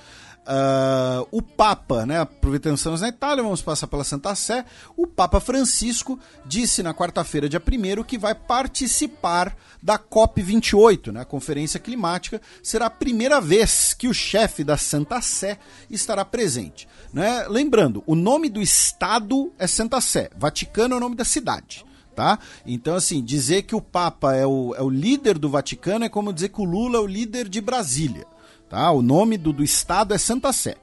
Uh, 0.43 1.25
o 1.31 1.41
Papa, 1.41 2.05
né, 2.05 2.19
aproveitando 2.19 2.75
estamos 2.75 2.99
na 2.99 3.07
Itália, 3.07 3.41
vamos 3.41 3.61
passar 3.61 3.87
pela 3.87 4.03
Santa 4.03 4.35
Sé. 4.35 4.65
O 4.97 5.07
Papa 5.07 5.39
Francisco 5.39 6.19
disse 6.45 6.83
na 6.83 6.93
quarta-feira, 6.93 7.47
dia 7.47 7.61
1 7.61 8.03
que 8.03 8.17
vai 8.17 8.35
participar 8.35 9.55
da 9.81 9.97
COP28, 9.97 11.13
né, 11.13 11.21
a 11.21 11.25
Conferência 11.25 11.79
Climática. 11.79 12.41
Será 12.61 12.87
a 12.87 12.89
primeira 12.89 13.39
vez 13.39 13.93
que 13.93 14.07
o 14.07 14.13
chefe 14.13 14.63
da 14.65 14.75
Santa 14.75 15.21
Sé 15.21 15.57
estará 15.89 16.25
presente. 16.25 16.87
Né? 17.13 17.45
Lembrando, 17.47 18.03
o 18.05 18.15
nome 18.15 18.49
do 18.49 18.61
estado 18.61 19.53
é 19.57 19.65
Santa 19.65 20.01
Sé, 20.01 20.29
Vaticano 20.37 20.95
é 20.95 20.97
o 20.97 21.01
nome 21.01 21.15
da 21.15 21.25
cidade. 21.25 21.85
Tá? 22.13 22.37
Então, 22.63 22.95
assim, 22.95 23.23
dizer 23.23 23.63
que 23.63 23.75
o 23.75 23.81
Papa 23.81 24.35
é 24.35 24.45
o, 24.45 24.75
é 24.75 24.81
o 24.83 24.89
líder 24.89 25.39
do 25.39 25.49
Vaticano 25.49 26.05
é 26.05 26.09
como 26.09 26.31
dizer 26.31 26.49
que 26.49 26.61
o 26.61 26.63
Lula 26.63 26.97
é 26.97 27.01
o 27.01 27.07
líder 27.07 27.49
de 27.49 27.59
Brasília. 27.59 28.27
Tá? 28.73 28.89
O 28.89 29.03
nome 29.03 29.37
do, 29.37 29.53
do 29.53 29.63
estado 29.63 30.15
é 30.15 30.17
Santa 30.17 30.51
Sé. 30.51 30.77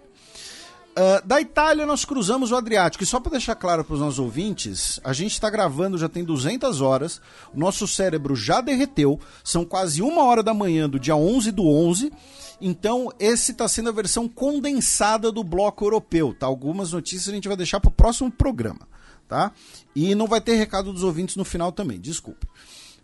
Uh, 0.90 1.26
da 1.26 1.40
Itália, 1.40 1.84
nós 1.84 2.04
cruzamos 2.04 2.52
o 2.52 2.54
Adriático. 2.54 3.02
E 3.02 3.06
só 3.06 3.18
para 3.18 3.32
deixar 3.32 3.56
claro 3.56 3.82
para 3.82 3.94
os 3.94 3.98
nossos 3.98 4.20
ouvintes, 4.20 5.00
a 5.02 5.12
gente 5.12 5.32
está 5.32 5.50
gravando 5.50 5.98
já 5.98 6.08
tem 6.08 6.22
200 6.22 6.80
horas, 6.80 7.20
o 7.52 7.58
nosso 7.58 7.88
cérebro 7.88 8.36
já 8.36 8.60
derreteu, 8.60 9.18
são 9.42 9.64
quase 9.64 10.02
uma 10.02 10.22
hora 10.22 10.40
da 10.40 10.54
manhã 10.54 10.88
do 10.88 11.00
dia 11.00 11.16
11 11.16 11.50
do 11.50 11.66
11. 11.66 12.12
Então, 12.60 13.12
esse 13.18 13.50
está 13.50 13.66
sendo 13.66 13.88
a 13.88 13.92
versão 13.92 14.28
condensada 14.28 15.32
do 15.32 15.42
bloco 15.42 15.84
europeu. 15.84 16.32
Tá? 16.32 16.46
Algumas 16.46 16.92
notícias 16.92 17.28
a 17.28 17.32
gente 17.32 17.48
vai 17.48 17.56
deixar 17.56 17.80
para 17.80 17.88
o 17.88 17.92
próximo 17.92 18.30
programa. 18.30 18.86
Tá? 19.26 19.50
E 19.96 20.14
não 20.14 20.28
vai 20.28 20.40
ter 20.40 20.54
recado 20.54 20.92
dos 20.92 21.02
ouvintes 21.02 21.34
no 21.34 21.44
final 21.44 21.72
também, 21.72 21.98
desculpa. 21.98 22.46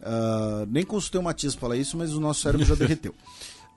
Uh, 0.01 0.65
nem 0.69 0.85
consultei 0.85 1.20
o 1.20 1.24
Matias 1.24 1.54
para 1.56 1.62
falar 1.62 1.76
isso, 1.76 1.97
mas 1.97 2.15
o 2.15 2.20
nosso 2.20 2.42
cérebro 2.42 2.65
já 2.65 2.76
derreteu. 2.76 3.12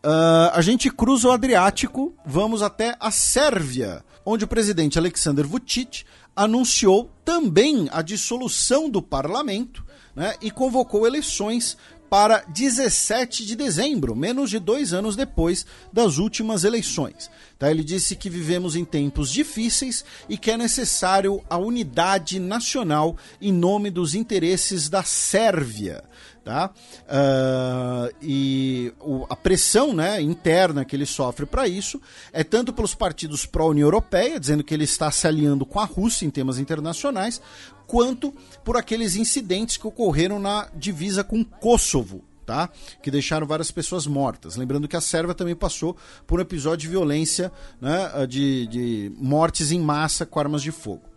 Uh, 0.04 0.50
a 0.54 0.62
gente 0.62 0.90
cruza 0.90 1.28
o 1.28 1.32
Adriático, 1.32 2.14
vamos 2.26 2.62
até 2.62 2.96
a 3.02 3.12
Sérvia, 3.12 4.04
onde 4.26 4.46
o 4.46 4.48
presidente 4.48 4.98
Alexander 4.98 5.46
Vucic 5.46 6.06
anunciou 6.34 7.12
também 7.26 7.90
a 7.92 8.02
dissolução 8.02 8.90
do 8.90 9.02
parlamento 9.02 9.84
né, 10.16 10.36
e 10.42 10.52
convocou 10.52 11.06
eleições 11.06 11.76
para 12.10 12.44
17 12.48 13.46
de 13.46 13.56
dezembro, 13.56 14.16
menos 14.16 14.50
de 14.50 14.58
dois 14.58 14.94
anos 14.94 15.16
depois 15.16 15.66
das 15.94 16.18
últimas 16.18 16.64
eleições. 16.64 17.30
Tá? 17.58 17.70
Ele 17.70 17.84
disse 17.84 18.16
que 18.16 18.30
vivemos 18.30 18.76
em 18.76 18.84
tempos 18.84 19.32
difíceis 19.32 20.04
e 20.28 20.38
que 20.38 20.50
é 20.50 20.58
necessário 20.58 21.44
a 21.50 21.58
unidade 21.58 22.40
nacional 22.40 23.16
em 23.40 23.54
nome 23.54 23.92
dos 23.92 24.16
interesses 24.16 24.90
da 24.90 25.04
Sérvia. 25.04 26.04
Tá? 26.44 26.72
Uh, 27.02 28.16
e 28.22 28.94
o, 29.00 29.26
a 29.30 29.36
pressão 29.36 29.94
né, 29.94 30.22
interna 30.22 30.84
que 30.84 30.96
ele 30.96 31.06
sofre 31.06 31.46
para 31.46 31.68
isso 31.68 32.02
é 32.32 32.44
tanto 32.44 32.74
pelos 32.74 32.96
partidos 32.96 33.46
pró-União 33.46 33.86
Europeia, 33.86 34.40
dizendo 34.40 34.64
que 34.64 34.74
ele 34.74 34.86
está 34.86 35.12
se 35.12 35.28
alinhando 35.28 35.66
com 35.66 35.80
a 35.80 35.86
Rússia 35.86 36.26
em 36.26 36.30
temas 36.30 36.58
internacionais, 36.58 37.42
quanto 37.86 38.34
por 38.64 38.78
aqueles 38.78 39.16
incidentes 39.16 39.78
que 39.78 39.88
ocorreram 39.88 40.40
na 40.40 40.70
divisa 40.76 41.24
com 41.24 41.44
Kosovo. 41.44 42.24
Tá? 42.46 42.68
Que 43.00 43.12
deixaram 43.12 43.46
várias 43.46 43.70
pessoas 43.70 44.08
mortas. 44.08 44.56
Lembrando 44.56 44.88
que 44.88 44.96
a 44.96 45.02
Sérvia 45.02 45.36
também 45.36 45.56
passou 45.56 45.96
por 46.26 46.40
um 46.40 46.42
episódio 46.42 46.80
de 46.80 46.88
violência, 46.88 47.52
né, 47.80 48.26
de, 48.28 48.66
de 48.66 49.12
mortes 49.18 49.72
em 49.72 49.80
massa 49.80 50.26
com 50.26 50.40
armas 50.40 50.64
de 50.64 50.72
fogo. 50.72 51.09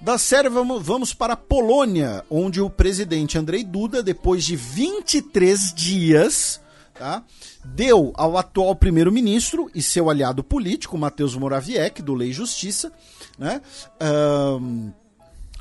Da 0.00 0.16
Sérvia, 0.16 0.62
vamos 0.80 1.12
para 1.12 1.32
a 1.32 1.36
Polônia, 1.36 2.24
onde 2.30 2.60
o 2.60 2.70
presidente 2.70 3.36
Andrei 3.36 3.64
Duda, 3.64 4.00
depois 4.00 4.44
de 4.44 4.54
23 4.54 5.74
dias, 5.74 6.60
tá, 6.94 7.24
deu 7.64 8.12
ao 8.14 8.38
atual 8.38 8.76
primeiro-ministro 8.76 9.68
e 9.74 9.82
seu 9.82 10.08
aliado 10.08 10.44
político, 10.44 10.96
Mateusz 10.96 11.34
Morawiecki, 11.34 12.00
do 12.00 12.14
Lei 12.14 12.30
e 12.30 12.32
Justiça, 12.32 12.92
né, 13.36 13.60
um, 14.60 14.92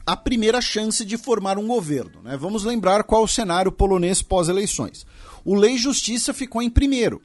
a 0.06 0.16
primeira 0.16 0.62
chance 0.62 1.03
de 1.03 1.18
formar 1.18 1.58
um 1.58 1.68
governo. 1.68 2.22
Né? 2.22 2.38
Vamos 2.38 2.64
lembrar 2.64 3.03
qual 3.03 3.24
o 3.24 3.28
cenário 3.28 3.72
polonês 3.72 4.22
pós-eleições. 4.22 5.06
O 5.44 5.56
Lei 5.56 5.74
e 5.74 5.80
Justiça 5.80 6.32
ficou 6.32 6.62
em 6.62 6.70
primeiro, 6.70 7.22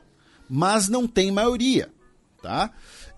mas 0.49 0.89
não 0.89 1.07
tem 1.07 1.31
maioria. 1.31 1.91
Tá? 2.43 2.71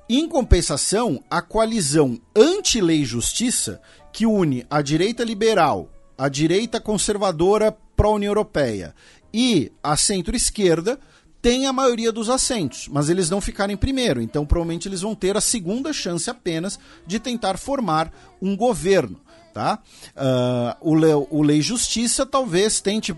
Em 0.08 0.28
compensação, 0.28 1.24
a 1.30 1.40
coalizão 1.40 2.20
anti-lei 2.36 3.06
justiça, 3.06 3.80
que 4.12 4.26
une 4.26 4.66
a 4.68 4.82
direita 4.82 5.24
liberal, 5.24 5.88
a 6.18 6.28
direita 6.28 6.78
conservadora 6.78 7.74
pró-União 7.96 8.30
Europeia 8.30 8.94
e 9.32 9.72
a 9.82 9.96
centro-esquerda, 9.96 11.00
tem 11.40 11.66
a 11.66 11.72
maioria 11.72 12.12
dos 12.12 12.28
assentos, 12.28 12.86
mas 12.88 13.08
eles 13.08 13.30
não 13.30 13.40
ficaram 13.40 13.72
em 13.72 13.78
primeiro, 13.78 14.20
então 14.20 14.44
provavelmente 14.44 14.88
eles 14.88 15.00
vão 15.00 15.14
ter 15.14 15.38
a 15.38 15.40
segunda 15.40 15.90
chance 15.90 16.28
apenas 16.28 16.78
de 17.06 17.18
tentar 17.18 17.56
formar 17.56 18.12
um 18.42 18.54
governo. 18.54 19.20
Tá? 19.54 19.78
Uh, 20.16 20.90
o, 20.90 20.94
Le, 20.96 21.14
o 21.30 21.42
Lei 21.42 21.62
Justiça 21.62 22.26
talvez 22.26 22.80
tente 22.80 23.14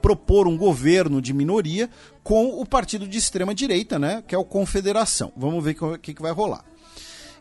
propor 0.00 0.46
um 0.46 0.56
governo 0.56 1.20
de 1.20 1.32
minoria 1.32 1.88
com 2.22 2.60
o 2.60 2.66
partido 2.66 3.06
de 3.06 3.18
extrema 3.18 3.54
direita, 3.54 3.98
né, 3.98 4.22
que 4.26 4.34
é 4.34 4.38
o 4.38 4.44
Confederação. 4.44 5.32
Vamos 5.36 5.62
ver 5.62 5.76
o 5.82 5.98
que, 5.98 6.14
que 6.14 6.22
vai 6.22 6.32
rolar. 6.32 6.64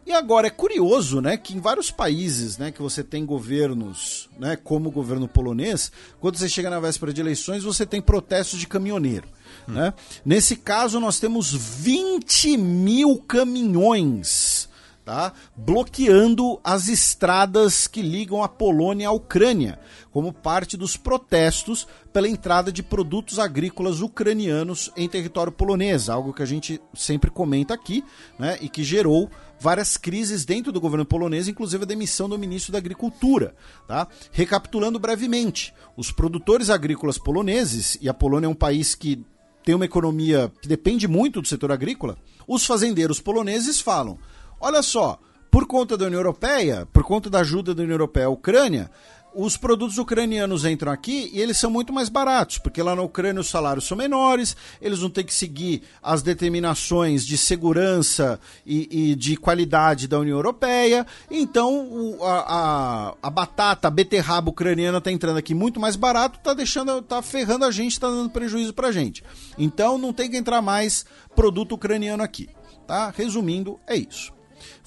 E 0.05 0.11
agora 0.11 0.47
é 0.47 0.49
curioso, 0.49 1.21
né, 1.21 1.37
que 1.37 1.55
em 1.55 1.59
vários 1.59 1.91
países, 1.91 2.57
né, 2.57 2.71
que 2.71 2.81
você 2.81 3.03
tem 3.03 3.25
governos, 3.25 4.29
né, 4.39 4.55
como 4.55 4.89
o 4.89 4.91
governo 4.91 5.27
polonês, 5.27 5.91
quando 6.19 6.37
você 6.37 6.49
chega 6.49 6.69
na 6.69 6.79
véspera 6.79 7.13
de 7.13 7.21
eleições, 7.21 7.63
você 7.63 7.85
tem 7.85 8.01
protestos 8.01 8.59
de 8.59 8.67
caminhoneiro. 8.67 9.27
Hum. 9.67 9.73
Né? 9.73 9.93
Nesse 10.25 10.55
caso, 10.55 10.99
nós 10.99 11.19
temos 11.19 11.53
20 11.53 12.57
mil 12.57 13.17
caminhões 13.19 14.68
tá? 15.03 15.33
bloqueando 15.55 16.59
as 16.63 16.87
estradas 16.87 17.87
que 17.87 18.01
ligam 18.01 18.43
a 18.43 18.47
Polônia 18.47 19.09
à 19.09 19.11
Ucrânia, 19.11 19.79
como 20.11 20.33
parte 20.33 20.77
dos 20.77 20.97
protestos 20.97 21.87
pela 22.11 22.27
entrada 22.27 22.71
de 22.71 22.83
produtos 22.83 23.39
agrícolas 23.39 24.01
ucranianos 24.01 24.91
em 24.95 25.07
território 25.07 25.51
polonês, 25.51 26.09
algo 26.09 26.33
que 26.33 26.43
a 26.43 26.45
gente 26.45 26.81
sempre 26.93 27.29
comenta 27.29 27.73
aqui, 27.73 28.03
né? 28.37 28.57
e 28.61 28.69
que 28.69 28.83
gerou 28.83 29.29
várias 29.59 29.97
crises 29.97 30.45
dentro 30.45 30.71
do 30.71 30.79
governo 30.79 31.05
polonês, 31.05 31.47
inclusive 31.47 31.83
a 31.83 31.87
demissão 31.87 32.29
do 32.29 32.37
ministro 32.37 32.71
da 32.71 32.77
Agricultura. 32.77 33.55
Tá? 33.87 34.07
Recapitulando 34.31 34.99
brevemente, 34.99 35.73
os 35.97 36.11
produtores 36.11 36.69
agrícolas 36.69 37.17
poloneses, 37.17 37.97
e 38.01 38.07
a 38.07 38.13
Polônia 38.13 38.47
é 38.47 38.49
um 38.49 38.55
país 38.55 38.95
que 38.95 39.23
tem 39.63 39.75
uma 39.75 39.85
economia 39.85 40.51
que 40.61 40.67
depende 40.67 41.07
muito 41.07 41.41
do 41.41 41.47
setor 41.47 41.71
agrícola, 41.71 42.17
os 42.47 42.65
fazendeiros 42.65 43.19
poloneses 43.19 43.79
falam: 43.79 44.17
Olha 44.61 44.83
só, 44.83 45.17
por 45.49 45.65
conta 45.65 45.97
da 45.97 46.05
União 46.05 46.19
Europeia, 46.19 46.85
por 46.91 47.03
conta 47.03 47.29
da 47.29 47.39
ajuda 47.39 47.73
da 47.73 47.81
União 47.81 47.93
Europeia 47.93 48.25
à 48.25 48.29
Ucrânia, 48.29 48.91
os 49.33 49.55
produtos 49.55 49.97
ucranianos 49.97 50.65
entram 50.65 50.91
aqui 50.91 51.29
e 51.33 51.39
eles 51.39 51.57
são 51.57 51.69
muito 51.71 51.93
mais 51.93 52.09
baratos, 52.09 52.57
porque 52.57 52.83
lá 52.83 52.93
na 52.93 53.01
Ucrânia 53.01 53.39
os 53.39 53.47
salários 53.47 53.87
são 53.87 53.95
menores, 53.95 54.57
eles 54.81 54.99
não 54.99 55.09
têm 55.09 55.23
que 55.23 55.33
seguir 55.33 55.83
as 56.03 56.21
determinações 56.21 57.25
de 57.25 57.37
segurança 57.37 58.37
e, 58.65 59.11
e 59.11 59.15
de 59.15 59.37
qualidade 59.37 60.07
da 60.07 60.19
União 60.19 60.35
Europeia. 60.35 61.07
Então 61.31 61.87
o, 61.87 62.23
a, 62.23 62.39
a, 62.39 63.15
a, 63.21 63.29
batata, 63.29 63.87
a 63.87 63.91
beterraba 63.91 64.49
ucraniana 64.49 64.97
está 64.97 65.11
entrando 65.11 65.37
aqui 65.37 65.53
muito 65.53 65.79
mais 65.79 65.95
barato, 65.95 66.37
está 66.37 66.53
deixando, 66.53 67.01
tá 67.01 67.21
ferrando 67.21 67.63
a 67.63 67.71
gente, 67.71 67.93
está 67.93 68.09
dando 68.09 68.29
prejuízo 68.29 68.73
para 68.73 68.89
a 68.89 68.91
gente. 68.91 69.23
Então 69.57 69.97
não 69.97 70.11
tem 70.11 70.29
que 70.29 70.35
entrar 70.35 70.61
mais 70.61 71.05
produto 71.33 71.75
ucraniano 71.75 72.23
aqui 72.23 72.49
Tá? 72.89 73.13
Resumindo, 73.15 73.79
é 73.85 73.95
isso. 73.95 74.33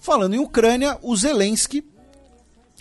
Falando 0.03 0.35
em 0.35 0.41
Ucrânia, 0.41 0.99
o 1.01 1.17
Zelensky 1.17 1.85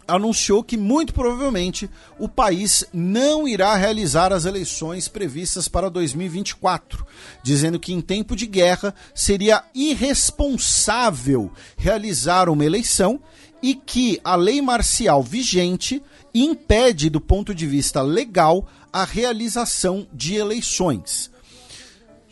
anunciou 0.07 0.63
que 0.63 0.75
muito 0.75 1.13
provavelmente 1.13 1.87
o 2.17 2.27
país 2.27 2.83
não 2.91 3.47
irá 3.47 3.75
realizar 3.75 4.33
as 4.33 4.45
eleições 4.45 5.07
previstas 5.07 5.67
para 5.67 5.87
2024, 5.87 7.05
dizendo 7.43 7.79
que 7.79 7.93
em 7.93 8.01
tempo 8.01 8.35
de 8.35 8.47
guerra 8.47 8.95
seria 9.13 9.63
irresponsável 9.75 11.51
realizar 11.77 12.49
uma 12.49 12.65
eleição 12.65 13.21
e 13.61 13.75
que 13.75 14.19
a 14.23 14.35
lei 14.35 14.59
marcial 14.59 15.21
vigente 15.21 16.01
impede, 16.33 17.07
do 17.07 17.21
ponto 17.21 17.53
de 17.53 17.67
vista 17.67 18.01
legal, 18.01 18.67
a 18.91 19.05
realização 19.05 20.07
de 20.11 20.37
eleições. 20.37 21.30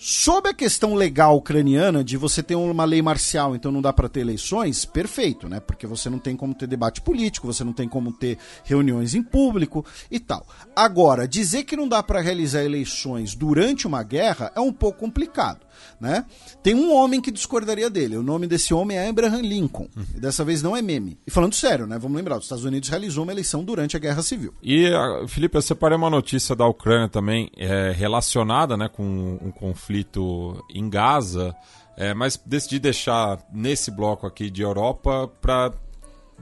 Sob 0.01 0.47
a 0.47 0.53
questão 0.53 0.95
legal 0.95 1.35
ucraniana 1.35 2.05
de 2.05 2.15
você 2.15 2.41
ter 2.41 2.55
uma 2.55 2.85
lei 2.85 3.01
marcial, 3.01 3.53
então 3.53 3.69
não 3.69 3.81
dá 3.81 3.91
para 3.91 4.07
ter 4.07 4.21
eleições, 4.21 4.85
perfeito, 4.85 5.49
né? 5.49 5.59
Porque 5.59 5.85
você 5.85 6.09
não 6.09 6.17
tem 6.17 6.37
como 6.37 6.53
ter 6.53 6.67
debate 6.67 7.01
político, 7.01 7.45
você 7.45 7.65
não 7.65 7.73
tem 7.73 7.85
como 7.85 8.13
ter 8.13 8.37
reuniões 8.63 9.13
em 9.13 9.21
público 9.21 9.85
e 10.09 10.17
tal. 10.17 10.47
Agora, 10.73 11.27
dizer 11.27 11.65
que 11.65 11.75
não 11.75 11.85
dá 11.85 12.01
para 12.01 12.21
realizar 12.21 12.63
eleições 12.63 13.35
durante 13.35 13.85
uma 13.85 14.01
guerra 14.01 14.53
é 14.55 14.61
um 14.61 14.71
pouco 14.71 14.99
complicado 14.99 15.67
né? 15.99 16.25
Tem 16.63 16.75
um 16.75 16.93
homem 16.93 17.21
que 17.21 17.31
discordaria 17.31 17.89
dele. 17.89 18.17
O 18.17 18.23
nome 18.23 18.47
desse 18.47 18.73
homem 18.73 18.97
é 18.97 19.09
Abraham 19.09 19.41
Lincoln. 19.41 19.87
E 20.15 20.19
dessa 20.19 20.43
vez 20.43 20.61
não 20.61 20.75
é 20.75 20.81
meme. 20.81 21.17
E 21.25 21.31
falando 21.31 21.53
sério, 21.53 21.85
né? 21.85 21.97
Vamos 21.97 22.17
lembrar, 22.17 22.37
os 22.37 22.45
Estados 22.45 22.65
Unidos 22.65 22.89
realizou 22.89 23.23
uma 23.23 23.31
eleição 23.31 23.63
durante 23.63 23.95
a 23.95 23.99
Guerra 23.99 24.21
Civil. 24.21 24.53
E, 24.61 24.87
ah, 24.87 25.27
Felipe, 25.27 25.57
eu 25.57 25.61
separei 25.61 25.97
uma 25.97 26.09
notícia 26.09 26.55
da 26.55 26.65
Ucrânia 26.65 27.09
também 27.09 27.49
é, 27.57 27.91
relacionada 27.91 28.75
né, 28.77 28.87
com 28.87 29.39
um 29.41 29.51
conflito 29.51 30.63
em 30.73 30.89
Gaza, 30.89 31.55
é, 31.97 32.13
mas 32.13 32.39
decidi 32.45 32.79
deixar 32.79 33.39
nesse 33.53 33.91
bloco 33.91 34.25
aqui 34.25 34.49
de 34.49 34.61
Europa 34.61 35.29
para 35.41 35.73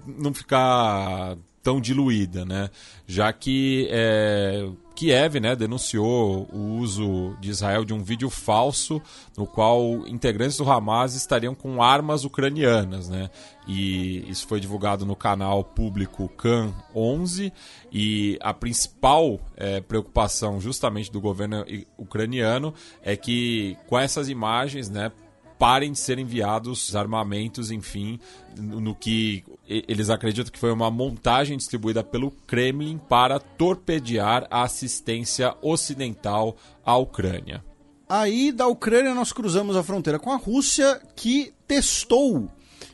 não 0.06 0.34
ficar 0.34 1.36
tão 1.64 1.82
diluída, 1.82 2.46
né? 2.46 2.70
Já 3.06 3.34
que 3.34 3.88
é, 3.92 4.70
Kiev 4.98 5.40
né, 5.40 5.56
denunciou 5.56 6.50
o 6.52 6.80
uso 6.80 7.38
de 7.40 7.52
Israel 7.52 7.86
de 7.86 7.94
um 7.94 8.02
vídeo 8.02 8.32
falso 8.32 9.00
no 9.38 9.46
qual 9.46 10.08
integrantes 10.08 10.58
do 10.58 10.68
Hamas 10.68 11.14
estariam 11.14 11.54
com 11.54 11.84
armas 11.84 12.26
ucranianas. 12.26 13.08
Né? 13.08 13.30
E 13.68 14.28
isso 14.28 14.48
foi 14.48 14.60
divulgado 14.60 15.06
no 15.06 15.16
canal 15.16 15.64
público 15.64 16.28
Can 16.30 16.74
11 16.96 17.54
e 17.92 18.40
a 18.42 18.56
principal 18.56 19.40
é, 19.56 19.80
preocupação 19.82 20.60
justamente 20.60 21.12
do 21.12 21.22
governo 21.22 21.64
ucraniano 21.96 22.74
é 23.04 23.16
que 23.16 23.78
com 23.86 24.00
essas 24.00 24.30
imagens, 24.30 24.90
né, 24.90 25.12
parem 25.58 25.92
de 25.92 26.00
ser 26.00 26.20
enviados 26.20 26.96
armamentos, 26.96 27.72
enfim, 27.72 28.20
no, 28.58 28.96
que 28.96 29.44
eles 29.68 30.10
acreditam 30.10 30.52
que 30.52 30.60
foi 30.60 30.72
uma 30.72 30.90
montagem 30.90 31.58
distribuída 31.58 32.04
pelo 32.04 32.32
Kremlin 32.32 33.00
para 33.10 33.40
torpedear 33.40 34.48
a 34.50 34.64
assistência 34.64 35.56
ocidental 35.62 36.56
à 36.86 36.96
Ucrânia. 36.98 37.64
Aí 38.08 38.52
da 38.52 38.68
Ucrânia 38.68 39.14
nós 39.14 39.34
cruzamos 39.34 39.76
a 39.76 39.84
fronteira 39.84 40.20
com 40.20 40.32
a 40.32 40.38
Rússia, 40.38 41.02
que 41.16 41.54
testou 41.68 42.50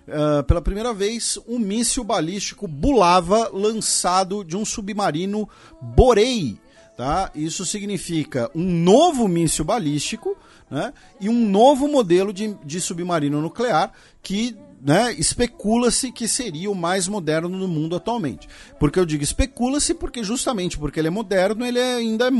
Uh, 0.05 0.43
pela 0.43 0.61
primeira 0.61 0.93
vez, 0.93 1.39
um 1.47 1.57
míssil 1.57 2.03
balístico 2.03 2.67
Bulava 2.67 3.49
lançado 3.53 4.43
de 4.43 4.57
um 4.57 4.65
submarino 4.65 5.47
Borei. 5.81 6.57
Tá? 6.97 7.31
Isso 7.33 7.65
significa 7.65 8.51
um 8.53 8.63
novo 8.63 9.29
míssil 9.29 9.63
balístico 9.63 10.37
né? 10.73 10.91
e 11.21 11.29
um 11.29 11.47
novo 11.47 11.87
modelo 11.87 12.33
de, 12.33 12.57
de 12.65 12.81
submarino 12.81 13.39
nuclear 13.39 13.91
que 14.23 14.57
né, 14.81 15.13
especula-se 15.13 16.11
que 16.11 16.27
seria 16.27 16.69
o 16.69 16.75
mais 16.75 17.07
moderno 17.07 17.47
do 17.47 17.67
mundo 17.67 17.95
atualmente. 17.95 18.49
Porque 18.79 18.99
eu 18.99 19.05
digo 19.05 19.23
especula-se 19.23 19.93
porque 19.93 20.23
justamente 20.23 20.77
porque 20.77 20.99
ele 20.99 21.07
é 21.07 21.11
moderno, 21.11 21.63
ele 21.63 21.79
é 21.79 21.95
ainda 21.95 22.27
é 22.27 22.31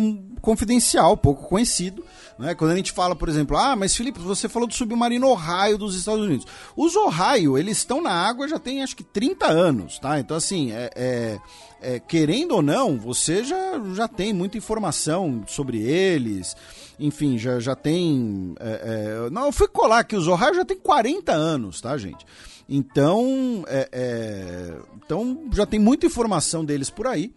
confidencial, 0.42 1.16
pouco 1.16 1.48
conhecido. 1.48 2.03
Né? 2.38 2.56
Quando 2.56 2.72
a 2.72 2.76
gente 2.76 2.92
fala, 2.92 3.16
por 3.16 3.30
exemplo, 3.30 3.56
ah, 3.56 3.76
mas 3.76 3.96
Felipe, 3.96 4.19
você 4.19 4.49
falou 4.49 4.67
do 4.67 4.74
submarino 4.74 5.28
Ohio 5.28 5.78
dos 5.78 5.96
Estados 5.96 6.26
Unidos. 6.26 6.48
Os 6.76 6.96
Ohio, 6.96 7.58
eles 7.58 7.78
estão 7.78 8.01
na 8.01 8.12
água 8.12 8.48
já 8.48 8.58
tem 8.58 8.82
acho 8.83 8.96
que 8.96 9.03
30 9.03 9.46
anos, 9.46 9.99
tá? 9.99 10.19
Então 10.19 10.35
assim, 10.35 10.72
é, 10.74 10.90
é, 10.96 11.40
é, 11.83 11.99
querendo 11.99 12.56
ou 12.56 12.62
não, 12.62 12.98
você 12.98 13.44
já, 13.44 13.80
já 13.94 14.08
tem 14.08 14.33
muita 14.33 14.58
informação 14.58 15.44
sobre 15.48 15.82
eles 15.82 16.56
enfim, 16.99 17.38
já, 17.38 17.60
já 17.60 17.76
tem. 17.76 18.56
É, 18.60 19.26
é, 19.26 19.30
não, 19.30 19.48
eu 19.48 19.51
fui 19.51 19.67
colar 19.67 20.03
que 20.03 20.16
os 20.16 20.28
Ohio 20.28 20.53
já 20.53 20.66
tem 20.66 20.78
40 20.78 21.32
anos, 21.32 21.82
tá, 21.82 21.98
gente? 21.98 22.26
Então, 22.67 23.64
é, 23.67 23.90
é, 23.92 24.78
então 24.98 25.49
já 25.51 25.66
tem 25.66 25.80
muita 25.80 26.06
informação 26.06 26.64
deles 26.64 26.90
por 26.90 27.08
aí. 27.08 27.33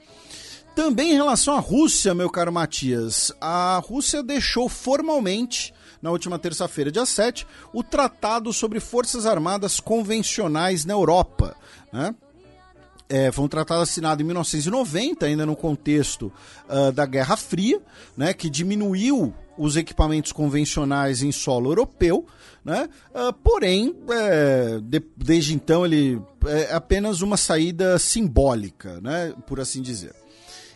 Também 0.74 1.12
em 1.12 1.16
relação 1.16 1.56
à 1.56 1.58
Rússia, 1.58 2.14
meu 2.14 2.28
caro 2.28 2.52
Matias, 2.52 3.32
a 3.40 3.82
Rússia 3.84 4.22
deixou 4.22 4.68
formalmente, 4.68 5.72
na 6.02 6.10
última 6.10 6.38
terça-feira, 6.38 6.92
dia 6.92 7.06
7, 7.06 7.46
o 7.72 7.82
Tratado 7.82 8.52
sobre 8.52 8.78
Forças 8.78 9.24
Armadas 9.24 9.80
Convencionais 9.80 10.84
na 10.84 10.92
Europa. 10.92 11.56
Né? 11.90 12.14
É, 13.08 13.30
foi 13.30 13.44
um 13.44 13.48
tratado 13.48 13.82
assinado 13.82 14.20
em 14.20 14.24
1990, 14.24 15.26
ainda 15.26 15.46
no 15.46 15.54
contexto 15.54 16.32
uh, 16.68 16.90
da 16.90 17.06
Guerra 17.06 17.36
Fria, 17.36 17.80
né, 18.16 18.34
que 18.34 18.50
diminuiu 18.50 19.32
os 19.56 19.76
equipamentos 19.76 20.32
convencionais 20.32 21.22
em 21.22 21.30
solo 21.30 21.70
europeu, 21.70 22.26
né? 22.64 22.88
Uh, 23.14 23.32
porém, 23.32 23.94
é, 24.10 24.80
de, 24.82 25.00
desde 25.16 25.54
então 25.54 25.84
ele 25.86 26.20
é 26.46 26.74
apenas 26.74 27.22
uma 27.22 27.36
saída 27.36 27.98
simbólica, 27.98 29.00
né? 29.00 29.32
por 29.46 29.60
assim 29.60 29.80
dizer. 29.80 30.14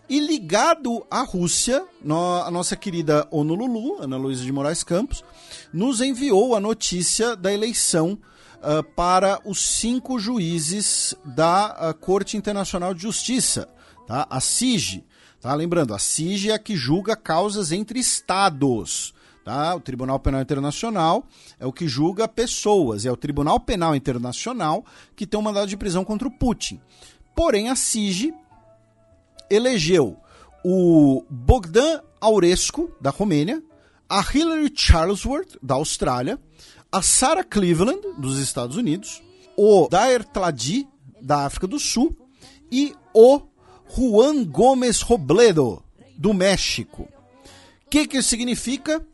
E 0.09 0.19
ligado 0.19 1.07
à 1.11 1.23
Rússia, 1.23 1.85
no, 2.03 2.43
a 2.43 2.51
nossa 2.51 2.75
querida 2.75 3.29
Honolulu, 3.31 4.03
Ana 4.03 4.17
Luísa 4.17 4.45
de 4.45 4.51
Moraes 4.51 4.83
Campos, 4.83 5.25
nos 5.73 6.01
enviou 6.01 6.57
a 6.57 6.61
notícia 6.61 7.37
da 7.37 7.53
eleição 7.53 8.19
uh, 8.63 8.83
para 8.95 9.41
os 9.45 9.61
cinco 9.61 10.19
juízes 10.19 11.15
da 11.25 11.91
uh, 11.91 11.95
Corte 11.95 12.37
Internacional 12.37 12.95
de 12.95 13.03
Justiça, 13.03 13.69
tá? 14.07 14.27
a 14.31 14.41
CIG, 14.41 15.05
Tá? 15.41 15.55
Lembrando, 15.55 15.95
a 15.95 15.99
CIG 15.99 16.51
é 16.51 16.55
a 16.55 16.59
que 16.59 16.77
julga 16.77 17.17
causas 17.17 17.73
entre 17.73 17.99
estados. 17.99 19.15
Tá? 19.43 19.75
O 19.75 19.81
Tribunal 19.81 20.21
Penal 20.21 20.43
Internacional 20.43 21.25
é 21.59 21.67
o 21.67 21.73
que 21.73 21.89
julga 21.89 22.29
pessoas. 22.29 23.07
É 23.07 23.11
o 23.11 23.17
Tribunal 23.17 23.59
Penal 23.59 23.97
Internacional 23.97 24.85
que 25.17 25.27
tem 25.27 25.41
um 25.41 25.43
mandado 25.43 25.67
de 25.67 25.79
prisão 25.79 26.05
contra 26.05 26.29
o 26.29 26.31
Putin. 26.31 26.79
Porém, 27.35 27.71
a 27.71 27.75
CIG 27.75 28.35
elegeu 29.49 30.19
o 30.63 31.25
Bogdan 31.31 32.03
Aurescu, 32.21 32.95
da 33.01 33.09
Romênia, 33.09 33.63
a 34.07 34.21
Hillary 34.21 34.71
Charlesworth, 34.75 35.57
da 35.63 35.77
Austrália, 35.77 36.39
a 36.93 37.03
Sarah 37.03 37.45
Cleveland, 37.45 38.01
dos 38.19 38.39
Estados 38.39 38.77
Unidos, 38.77 39.23
o 39.57 39.89
Daer 39.89 40.25
Tladi, 40.25 40.89
da 41.21 41.45
África 41.45 41.67
do 41.67 41.79
Sul, 41.79 42.17
e 42.71 42.95
o 43.15 43.43
Juan 43.89 44.45
Gomes 44.45 45.01
Robledo, 45.01 45.83
do 46.17 46.33
México. 46.35 47.09
O 47.87 47.91
que, 47.91 48.07
que 48.07 48.19
isso 48.19 48.29
significa? 48.29 49.05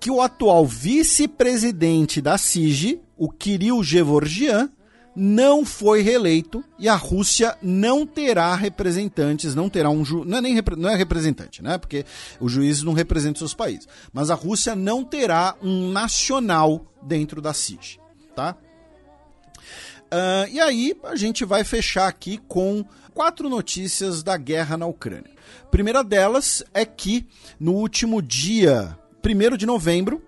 Que 0.00 0.10
o 0.10 0.20
atual 0.20 0.66
vice-presidente 0.66 2.20
da 2.20 2.36
CIG, 2.36 3.00
o 3.16 3.30
Kirill 3.30 3.82
Gevorgian, 3.82 4.70
não 5.14 5.64
foi 5.64 6.00
reeleito 6.00 6.64
e 6.78 6.88
a 6.88 6.94
Rússia 6.94 7.56
não 7.62 8.06
terá 8.06 8.54
representantes, 8.54 9.54
não 9.54 9.68
terá 9.68 9.90
um 9.90 10.04
ju... 10.04 10.24
não 10.24 10.38
é 10.38 10.40
nem 10.40 10.54
repre... 10.54 10.76
não 10.76 10.88
é 10.88 10.96
representante, 10.96 11.62
né? 11.62 11.78
Porque 11.78 12.04
os 12.40 12.50
juízes 12.50 12.82
não 12.82 12.92
representam 12.92 13.38
seus 13.38 13.54
países, 13.54 13.86
mas 14.12 14.30
a 14.30 14.34
Rússia 14.34 14.74
não 14.74 15.04
terá 15.04 15.54
um 15.62 15.90
nacional 15.90 16.86
dentro 17.02 17.42
da 17.42 17.52
CIG, 17.52 17.98
tá? 18.34 18.56
Uh, 20.12 20.48
e 20.50 20.60
aí 20.60 20.94
a 21.04 21.16
gente 21.16 21.44
vai 21.44 21.64
fechar 21.64 22.06
aqui 22.06 22.38
com 22.46 22.84
quatro 23.14 23.48
notícias 23.48 24.22
da 24.22 24.36
guerra 24.36 24.76
na 24.76 24.86
Ucrânia. 24.86 25.30
Primeira 25.70 26.04
delas 26.04 26.62
é 26.74 26.84
que 26.84 27.26
no 27.58 27.72
último 27.72 28.20
dia 28.20 28.98
1 29.24 29.56
de 29.56 29.64
novembro, 29.64 30.22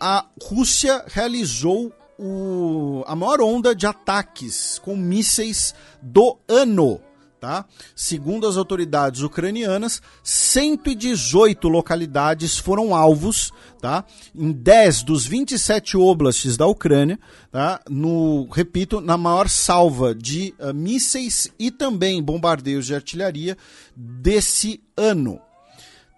a 0.00 0.26
Rússia 0.40 1.04
realizou 1.08 1.92
o, 2.18 3.02
a 3.06 3.16
maior 3.16 3.40
onda 3.40 3.74
de 3.74 3.86
ataques 3.86 4.78
com 4.78 4.96
mísseis 4.96 5.74
do 6.02 6.38
ano 6.48 7.00
Tá? 7.44 7.66
Segundo 7.94 8.46
as 8.46 8.56
autoridades 8.56 9.20
ucranianas, 9.20 10.00
118 10.22 11.68
localidades 11.68 12.56
foram 12.56 12.94
alvos 12.94 13.52
tá? 13.82 14.02
em 14.34 14.50
10 14.50 15.02
dos 15.02 15.26
27 15.26 15.94
oblasts 15.98 16.56
da 16.56 16.66
Ucrânia, 16.66 17.20
tá? 17.52 17.82
no, 17.86 18.48
repito, 18.50 18.98
na 18.98 19.18
maior 19.18 19.46
salva 19.50 20.14
de 20.14 20.54
uh, 20.58 20.72
mísseis 20.72 21.46
e 21.58 21.70
também 21.70 22.22
bombardeios 22.22 22.86
de 22.86 22.94
artilharia 22.94 23.58
desse 23.94 24.82
ano. 24.96 25.38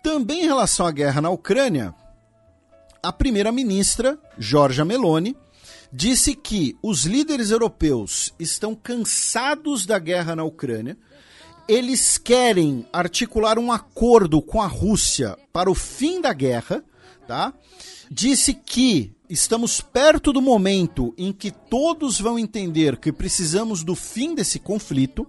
Também 0.05 0.45
em 0.45 0.47
relação 0.47 0.87
à 0.87 0.93
guerra 0.93 1.21
na 1.21 1.31
Ucrânia, 1.31 1.93
a 3.03 3.13
primeira-ministra, 3.13 4.17
Giorgia 4.39 4.85
Meloni, 4.85 5.37
disse 5.97 6.35
que 6.35 6.77
os 6.83 7.07
líderes 7.07 7.51
europeus 7.51 8.35
estão 8.39 8.75
cansados 8.75 9.87
da 9.87 9.99
guerra 9.99 10.37
na 10.37 10.45
Ucrânia, 10.45 10.95
eles 11.67 12.19
querem 12.19 12.87
articular 12.93 13.59
um 13.59 13.73
acordo 13.73 14.43
com 14.43 14.61
a 14.61 14.67
Rússia 14.67 15.39
para 15.51 15.71
o 15.71 15.75
fim 15.75 16.21
da 16.21 16.35
guerra, 16.35 16.85
tá? 17.27 17.55
Disse 18.11 18.53
que 18.53 19.11
estamos 19.29 19.81
perto 19.81 20.35
do 20.35 20.43
momento 20.43 21.15
em 21.17 21.33
que 21.33 21.51
todos 21.51 22.21
vão 22.21 22.39
entender 22.39 22.99
que 22.99 23.11
precisamos 23.11 23.83
do 23.83 23.95
fim 23.95 24.35
desse 24.35 24.59
conflito 24.59 25.27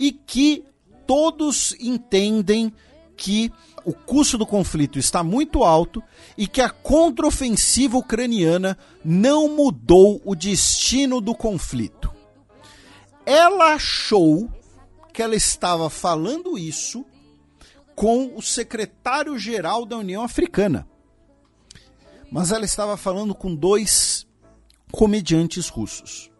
e 0.00 0.10
que 0.10 0.64
todos 1.06 1.76
entendem 1.78 2.72
que 3.14 3.52
o 3.84 3.92
custo 3.92 4.38
do 4.38 4.46
conflito 4.46 4.98
está 4.98 5.22
muito 5.22 5.64
alto 5.64 6.02
e 6.36 6.46
que 6.46 6.60
a 6.60 6.70
contraofensiva 6.70 7.96
ucraniana 7.96 8.78
não 9.04 9.48
mudou 9.48 10.20
o 10.24 10.34
destino 10.34 11.20
do 11.20 11.34
conflito. 11.34 12.12
Ela 13.24 13.74
achou 13.74 14.50
que 15.12 15.22
ela 15.22 15.34
estava 15.34 15.90
falando 15.90 16.58
isso 16.58 17.04
com 17.94 18.36
o 18.36 18.42
secretário-geral 18.42 19.84
da 19.84 19.98
União 19.98 20.22
Africana. 20.22 20.86
Mas 22.30 22.50
ela 22.50 22.64
estava 22.64 22.96
falando 22.96 23.34
com 23.34 23.54
dois 23.54 24.26
comediantes 24.90 25.68
russos. 25.68 26.30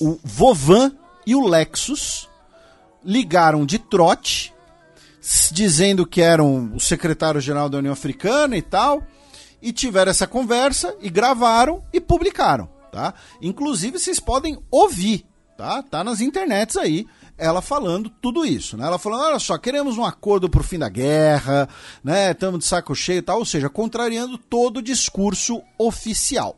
O 0.00 0.18
Vovan 0.22 0.96
e 1.26 1.34
o 1.34 1.46
Lexus 1.46 2.28
ligaram 3.04 3.64
de 3.64 3.78
trote 3.78 4.53
dizendo 5.52 6.06
que 6.06 6.20
eram 6.20 6.72
o 6.74 6.80
secretário-geral 6.80 7.68
da 7.68 7.78
União 7.78 7.92
Africana 7.92 8.56
e 8.56 8.62
tal, 8.62 9.02
e 9.62 9.72
tiveram 9.72 10.10
essa 10.10 10.26
conversa 10.26 10.94
e 11.00 11.08
gravaram 11.08 11.82
e 11.92 12.00
publicaram, 12.00 12.68
tá? 12.92 13.14
Inclusive 13.40 13.98
vocês 13.98 14.20
podem 14.20 14.58
ouvir, 14.70 15.24
tá? 15.56 15.82
Tá 15.82 16.04
nas 16.04 16.20
internets 16.20 16.76
aí 16.76 17.06
ela 17.36 17.60
falando 17.60 18.08
tudo 18.08 18.44
isso, 18.44 18.76
né? 18.76 18.86
Ela 18.86 18.98
falando, 18.98 19.24
olha 19.24 19.38
só, 19.38 19.58
queremos 19.58 19.98
um 19.98 20.04
acordo 20.04 20.48
pro 20.48 20.62
fim 20.62 20.78
da 20.78 20.88
guerra, 20.88 21.68
né? 22.02 22.30
Estamos 22.30 22.60
de 22.60 22.64
saco 22.64 22.94
cheio 22.94 23.18
e 23.18 23.22
tal, 23.22 23.38
ou 23.38 23.44
seja, 23.44 23.68
contrariando 23.68 24.38
todo 24.38 24.76
o 24.76 24.82
discurso 24.82 25.60
oficial, 25.78 26.56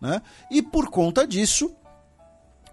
né? 0.00 0.22
E 0.50 0.62
por 0.62 0.88
conta 0.88 1.26
disso, 1.26 1.74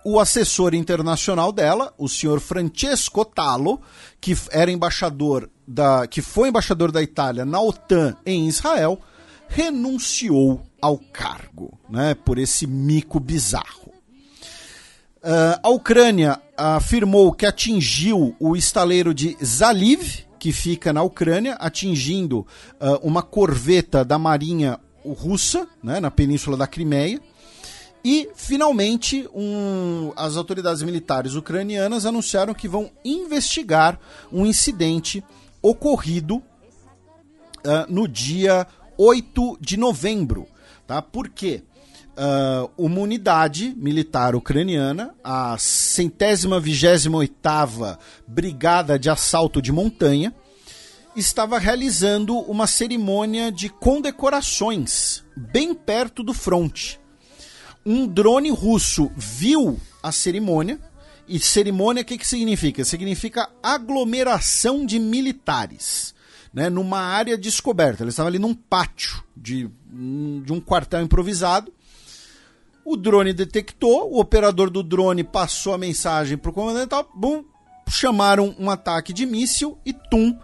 o 0.04 0.20
assessor 0.20 0.74
internacional 0.74 1.52
dela, 1.52 1.94
o 1.98 2.10
senhor 2.10 2.40
Francesco 2.40 3.24
Talo, 3.24 3.80
que 4.20 4.36
era 4.52 4.72
embaixador 4.72 5.50
da, 5.68 6.08
que 6.08 6.22
foi 6.22 6.50
embaixador 6.50 6.92
da 6.92 7.02
Itália 7.02 7.46
na 7.46 7.62
OTAN 7.62 8.16
em 8.26 8.48
Israel, 8.48 9.00
renunciou 9.48 10.62
ao 10.82 10.98
cargo, 10.98 11.78
né, 11.90 12.16
por 12.16 12.38
esse 12.38 12.66
mico 12.66 13.20
bizarro. 13.20 13.92
Uh, 15.24 15.60
a 15.62 15.70
Ucrânia 15.70 16.42
afirmou 16.58 17.32
que 17.32 17.46
atingiu 17.46 18.36
o 18.40 18.56
estaleiro 18.56 19.14
de 19.14 19.38
Zaliv, 19.44 20.26
que 20.40 20.52
fica 20.52 20.92
na 20.92 21.04
Ucrânia, 21.04 21.54
atingindo 21.56 22.40
uh, 22.40 22.98
uma 23.04 23.22
corveta 23.22 24.04
da 24.04 24.18
Marinha 24.18 24.80
russa, 25.06 25.68
né, 25.84 26.00
na 26.00 26.10
península 26.10 26.58
da 26.58 26.66
Crimeia. 26.66 27.22
E, 28.04 28.30
finalmente, 28.36 29.30
um, 29.34 30.12
as 30.16 30.36
autoridades 30.36 30.82
militares 30.82 31.36
ucranianas 31.36 32.06
anunciaram 32.06 32.54
que 32.54 32.68
vão 32.68 32.90
investigar 33.06 34.00
um 34.32 34.46
incidente 34.46 35.24
ocorrido 35.62 36.38
uh, 36.38 36.44
no 37.88 38.08
dia 38.08 38.66
8 38.98 39.58
de 39.62 39.78
novembro. 39.78 40.48
Tá? 40.88 41.02
Por 41.02 41.30
quê? 41.30 41.64
Uh, 42.12 42.70
uma 42.76 43.00
unidade 43.00 43.74
militar 43.78 44.36
ucraniana, 44.36 45.16
a 45.24 45.56
centésima 45.58 46.60
vigésima 46.60 47.18
oitava 47.18 48.00
Brigada 48.28 48.98
de 48.98 49.10
Assalto 49.10 49.62
de 49.62 49.72
Montanha, 49.72 50.34
estava 51.16 51.60
realizando 51.60 52.36
uma 52.38 52.68
cerimônia 52.68 53.52
de 53.52 53.70
condecorações 53.70 55.24
bem 55.36 55.74
perto 55.74 56.24
do 56.24 56.34
fronte 56.34 57.01
um 57.86 58.08
drone 58.08 58.50
russo 58.50 59.12
viu 59.16 59.80
a 60.02 60.12
cerimônia. 60.12 60.80
E 61.28 61.40
cerimônia, 61.40 62.02
o 62.02 62.06
que, 62.06 62.18
que 62.18 62.28
significa? 62.28 62.84
Significa 62.84 63.50
aglomeração 63.64 64.86
de 64.86 65.00
militares. 65.00 66.14
Né, 66.54 66.70
numa 66.70 67.00
área 67.00 67.38
descoberta. 67.38 68.04
Ele 68.04 68.10
estava 68.10 68.28
ali 68.28 68.38
num 68.38 68.54
pátio 68.54 69.24
de, 69.38 69.70
de 70.44 70.52
um 70.52 70.60
quartel 70.60 71.02
improvisado. 71.02 71.72
O 72.84 72.98
drone 72.98 73.32
detectou, 73.32 74.12
o 74.12 74.20
operador 74.20 74.70
do 74.70 74.84
drone 74.84 75.24
passou 75.24 75.74
a 75.74 75.78
mensagem 75.78 76.38
para 76.38 76.52
o 76.52 76.54
comandante 76.54 76.90
tal, 76.90 77.10
bum, 77.16 77.46
chamaram 77.88 78.54
um 78.60 78.70
ataque 78.70 79.14
de 79.14 79.26
míssil 79.26 79.78
e 79.86 79.94
tum, 79.94 80.32
uh, 80.32 80.38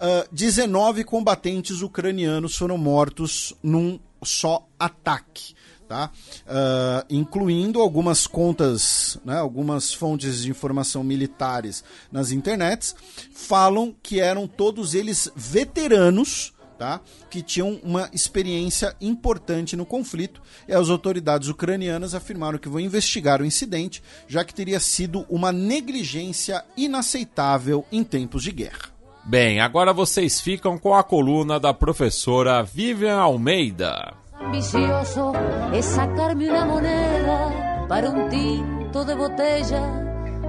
ah, 0.00 0.26
19 0.32 1.04
combatentes 1.04 1.80
ucranianos 1.80 2.56
foram 2.56 2.76
mortos 2.76 3.54
num 3.62 4.00
só 4.24 4.66
ataque 4.80 5.54
tá? 5.92 6.10
Uh, 6.46 7.04
incluindo 7.10 7.78
algumas 7.78 8.26
contas, 8.26 9.18
né, 9.26 9.36
algumas 9.36 9.92
fontes 9.92 10.42
de 10.42 10.50
informação 10.50 11.04
militares 11.04 11.84
nas 12.10 12.32
internets, 12.32 12.96
falam 13.34 13.94
que 14.02 14.18
eram 14.18 14.46
todos 14.46 14.94
eles 14.94 15.30
veteranos, 15.36 16.54
tá? 16.78 16.98
que 17.28 17.42
tinham 17.42 17.78
uma 17.82 18.08
experiência 18.10 18.96
importante 19.02 19.76
no 19.76 19.84
conflito, 19.84 20.40
e 20.66 20.72
as 20.72 20.88
autoridades 20.88 21.50
ucranianas 21.50 22.14
afirmaram 22.14 22.58
que 22.58 22.70
vão 22.70 22.80
investigar 22.80 23.42
o 23.42 23.44
incidente, 23.44 24.02
já 24.26 24.42
que 24.42 24.54
teria 24.54 24.80
sido 24.80 25.26
uma 25.28 25.52
negligência 25.52 26.64
inaceitável 26.74 27.84
em 27.92 28.02
tempos 28.02 28.42
de 28.42 28.50
guerra. 28.50 28.90
Bem, 29.24 29.60
agora 29.60 29.92
vocês 29.92 30.40
ficam 30.40 30.78
com 30.78 30.94
a 30.94 31.04
coluna 31.04 31.60
da 31.60 31.74
professora 31.74 32.62
Vivian 32.62 33.18
Almeida. 33.18 34.21
Ambicioso 34.44 35.32
es 35.72 35.84
sacarme 35.84 36.50
una 36.50 36.64
moneda 36.64 37.86
para 37.88 38.10
un 38.10 38.28
tinto 38.28 39.04
de 39.04 39.14
botella, 39.14 39.82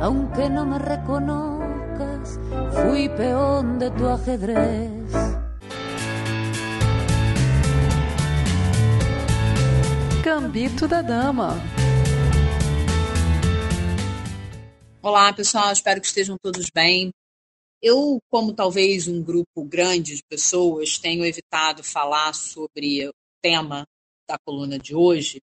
aunque 0.02 0.50
no 0.50 0.66
me 0.66 0.80
reconozcas, 0.80 2.40
fui 2.72 3.10
peón 3.10 3.80
de 3.80 3.92
tu 3.92 4.08
ajedrez. 4.08 5.14
Gambito 10.24 10.88
da 10.88 11.02
Dama. 11.02 11.56
Olá, 15.02 15.34
pessoal, 15.34 15.74
espero 15.74 16.00
que 16.00 16.08
estejam 16.08 16.38
todos 16.42 16.70
bem. 16.74 17.12
Eu, 17.82 18.20
como 18.30 18.54
talvez 18.54 19.10
um 19.10 19.22
grupo 19.22 19.66
grande 19.66 20.16
de 20.16 20.24
pessoas, 20.30 20.98
tenho 20.98 21.26
evitado 21.26 21.84
falar 21.84 22.34
sobre 22.34 23.12
tema 23.44 23.86
da 24.28 24.38
coluna 24.40 24.80
de 24.80 24.96
hoje 24.96 25.42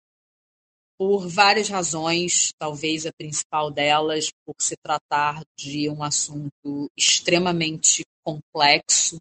por 0.99 1.29
várias 1.29 1.69
razões, 1.69 2.53
talvez 2.59 3.07
a 3.07 3.13
principal 3.13 3.71
delas 3.71 4.31
por 4.45 4.55
se 4.59 4.75
tratar 4.77 5.43
de 5.57 5.91
um 5.91 6.03
assunto 6.03 6.91
extremamente 6.97 8.03
complexo 8.25 9.19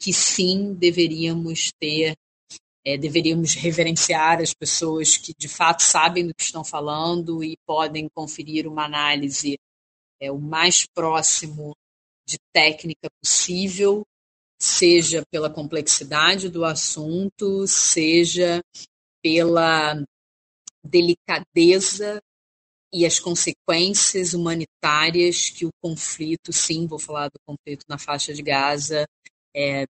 que 0.00 0.12
sim 0.12 0.74
deveríamos 0.74 1.72
ter, 1.80 2.14
é, 2.84 2.96
deveríamos 2.96 3.54
reverenciar 3.54 4.40
as 4.40 4.54
pessoas 4.54 5.16
que 5.16 5.32
de 5.36 5.48
fato 5.48 5.82
sabem 5.82 6.26
do 6.26 6.34
que 6.34 6.44
estão 6.44 6.62
falando 6.62 7.42
e 7.42 7.56
podem 7.66 8.08
conferir 8.14 8.68
uma 8.68 8.84
análise 8.84 9.58
é, 10.20 10.30
o 10.30 10.38
mais 10.38 10.86
próximo 10.86 11.74
de 12.26 12.36
técnica 12.52 13.08
possível 13.20 14.04
seja 14.60 15.22
pela 15.30 15.50
complexidade 15.50 16.48
do 16.48 16.64
assunto, 16.64 17.66
seja 17.66 18.62
pela 19.22 20.02
delicadeza 20.84 22.20
e 22.92 23.04
as 23.04 23.18
consequências 23.18 24.32
humanitárias 24.32 25.50
que 25.50 25.66
o 25.66 25.70
conflito, 25.82 26.52
sim, 26.52 26.86
vou 26.86 26.98
falar 26.98 27.28
do 27.28 27.38
conflito 27.44 27.84
na 27.88 27.98
faixa 27.98 28.32
de 28.32 28.42
Gaza, 28.42 29.06
é, 29.54 29.84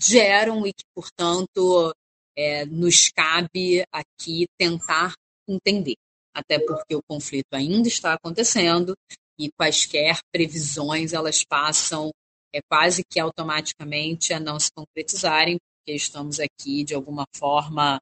geram 0.00 0.66
e 0.66 0.72
que, 0.72 0.84
portanto, 0.94 1.92
é, 2.36 2.64
nos 2.66 3.10
cabe 3.10 3.82
aqui 3.92 4.46
tentar 4.58 5.14
entender. 5.48 5.96
Até 6.34 6.58
porque 6.58 6.94
o 6.94 7.02
conflito 7.08 7.52
ainda 7.52 7.88
está 7.88 8.14
acontecendo 8.14 8.94
e 9.38 9.50
quaisquer 9.58 10.18
previsões 10.32 11.12
elas 11.12 11.44
passam 11.44 12.10
é 12.52 12.60
quase 12.68 13.02
que 13.04 13.20
automaticamente 13.20 14.32
a 14.32 14.40
não 14.40 14.58
se 14.58 14.70
concretizarem, 14.72 15.58
porque 15.58 15.96
estamos 15.96 16.38
aqui, 16.40 16.84
de 16.84 16.94
alguma 16.94 17.24
forma, 17.36 18.00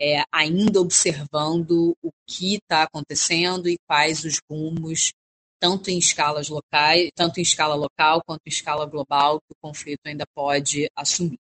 é, 0.00 0.22
ainda 0.32 0.80
observando 0.80 1.96
o 2.02 2.10
que 2.26 2.54
está 2.54 2.84
acontecendo 2.84 3.68
e 3.68 3.78
quais 3.86 4.24
os 4.24 4.38
rumos, 4.48 5.12
tanto 5.60 5.90
em 5.90 5.98
escalas 5.98 6.48
locais, 6.48 7.10
tanto 7.14 7.38
em 7.38 7.42
escala 7.42 7.74
local 7.74 8.22
quanto 8.24 8.42
em 8.46 8.50
escala 8.50 8.86
global, 8.86 9.40
que 9.40 9.52
o 9.52 9.60
conflito 9.60 10.00
ainda 10.06 10.24
pode 10.34 10.88
assumir. 10.96 11.38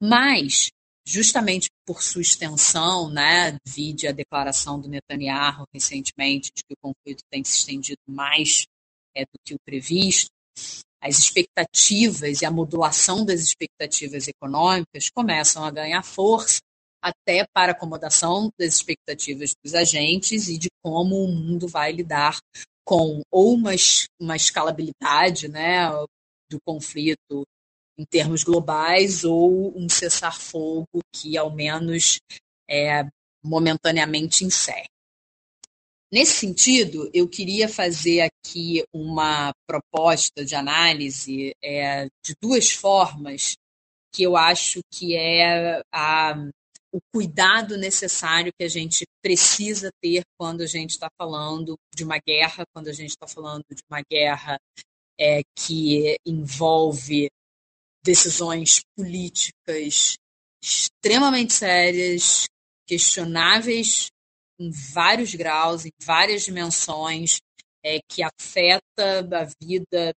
Mas, 0.00 0.70
justamente 1.06 1.68
por 1.86 2.02
sua 2.02 2.22
extensão, 2.22 3.10
né, 3.10 3.58
vide 3.66 4.08
a 4.08 4.12
declaração 4.12 4.80
do 4.80 4.88
Netanyahu 4.88 5.66
recentemente 5.72 6.50
de 6.54 6.62
que 6.64 6.72
o 6.72 6.76
conflito 6.80 7.22
tem 7.30 7.44
se 7.44 7.58
estendido 7.58 8.00
mais 8.08 8.64
é, 9.14 9.24
do 9.24 9.38
que 9.44 9.54
o 9.54 9.58
previsto, 9.64 10.30
as 11.02 11.18
expectativas 11.18 12.42
e 12.42 12.46
a 12.46 12.50
modulação 12.50 13.24
das 13.24 13.40
expectativas 13.40 14.28
econômicas 14.28 15.08
começam 15.10 15.64
a 15.64 15.70
ganhar 15.70 16.02
força 16.02 16.60
até 17.02 17.46
para 17.54 17.72
acomodação 17.72 18.50
das 18.58 18.74
expectativas 18.74 19.52
dos 19.64 19.74
agentes 19.74 20.48
e 20.48 20.58
de 20.58 20.68
como 20.82 21.24
o 21.24 21.28
mundo 21.28 21.66
vai 21.66 21.92
lidar 21.92 22.38
com 22.84 23.22
ou 23.30 23.54
uma, 23.54 23.70
uma 24.20 24.36
escalabilidade 24.36 25.48
né, 25.48 25.88
do 26.50 26.58
conflito 26.66 27.46
em 27.98 28.04
termos 28.04 28.42
globais 28.42 29.24
ou 29.24 29.76
um 29.76 29.88
cessar-fogo 29.88 31.00
que, 31.14 31.36
ao 31.36 31.54
menos, 31.54 32.18
é, 32.68 33.06
momentaneamente 33.42 34.44
encerre. 34.44 34.88
Nesse 36.12 36.40
sentido, 36.40 37.08
eu 37.14 37.28
queria 37.28 37.68
fazer 37.68 38.22
aqui 38.22 38.82
uma 38.92 39.52
proposta 39.64 40.44
de 40.44 40.56
análise 40.56 41.54
é, 41.62 42.06
de 42.24 42.34
duas 42.42 42.72
formas 42.72 43.54
que 44.12 44.24
eu 44.24 44.36
acho 44.36 44.80
que 44.92 45.14
é 45.14 45.80
a, 45.92 46.34
o 46.92 46.98
cuidado 47.14 47.76
necessário 47.76 48.52
que 48.58 48.64
a 48.64 48.68
gente 48.68 49.04
precisa 49.22 49.90
ter 50.02 50.22
quando 50.36 50.62
a 50.62 50.66
gente 50.66 50.90
está 50.90 51.08
falando 51.16 51.76
de 51.94 52.02
uma 52.02 52.18
guerra, 52.18 52.64
quando 52.74 52.88
a 52.88 52.92
gente 52.92 53.10
está 53.10 53.28
falando 53.28 53.64
de 53.70 53.82
uma 53.88 54.02
guerra 54.10 54.58
é, 55.16 55.42
que 55.56 56.16
envolve 56.26 57.30
decisões 58.02 58.80
políticas 58.96 60.16
extremamente 60.60 61.52
sérias, 61.52 62.46
questionáveis 62.84 64.08
em 64.60 64.70
vários 64.70 65.34
graus, 65.34 65.86
em 65.86 65.92
várias 66.02 66.42
dimensões, 66.44 67.40
é, 67.82 67.98
que 68.06 68.22
afeta 68.22 69.20
a 69.32 69.44
vida 69.60 70.14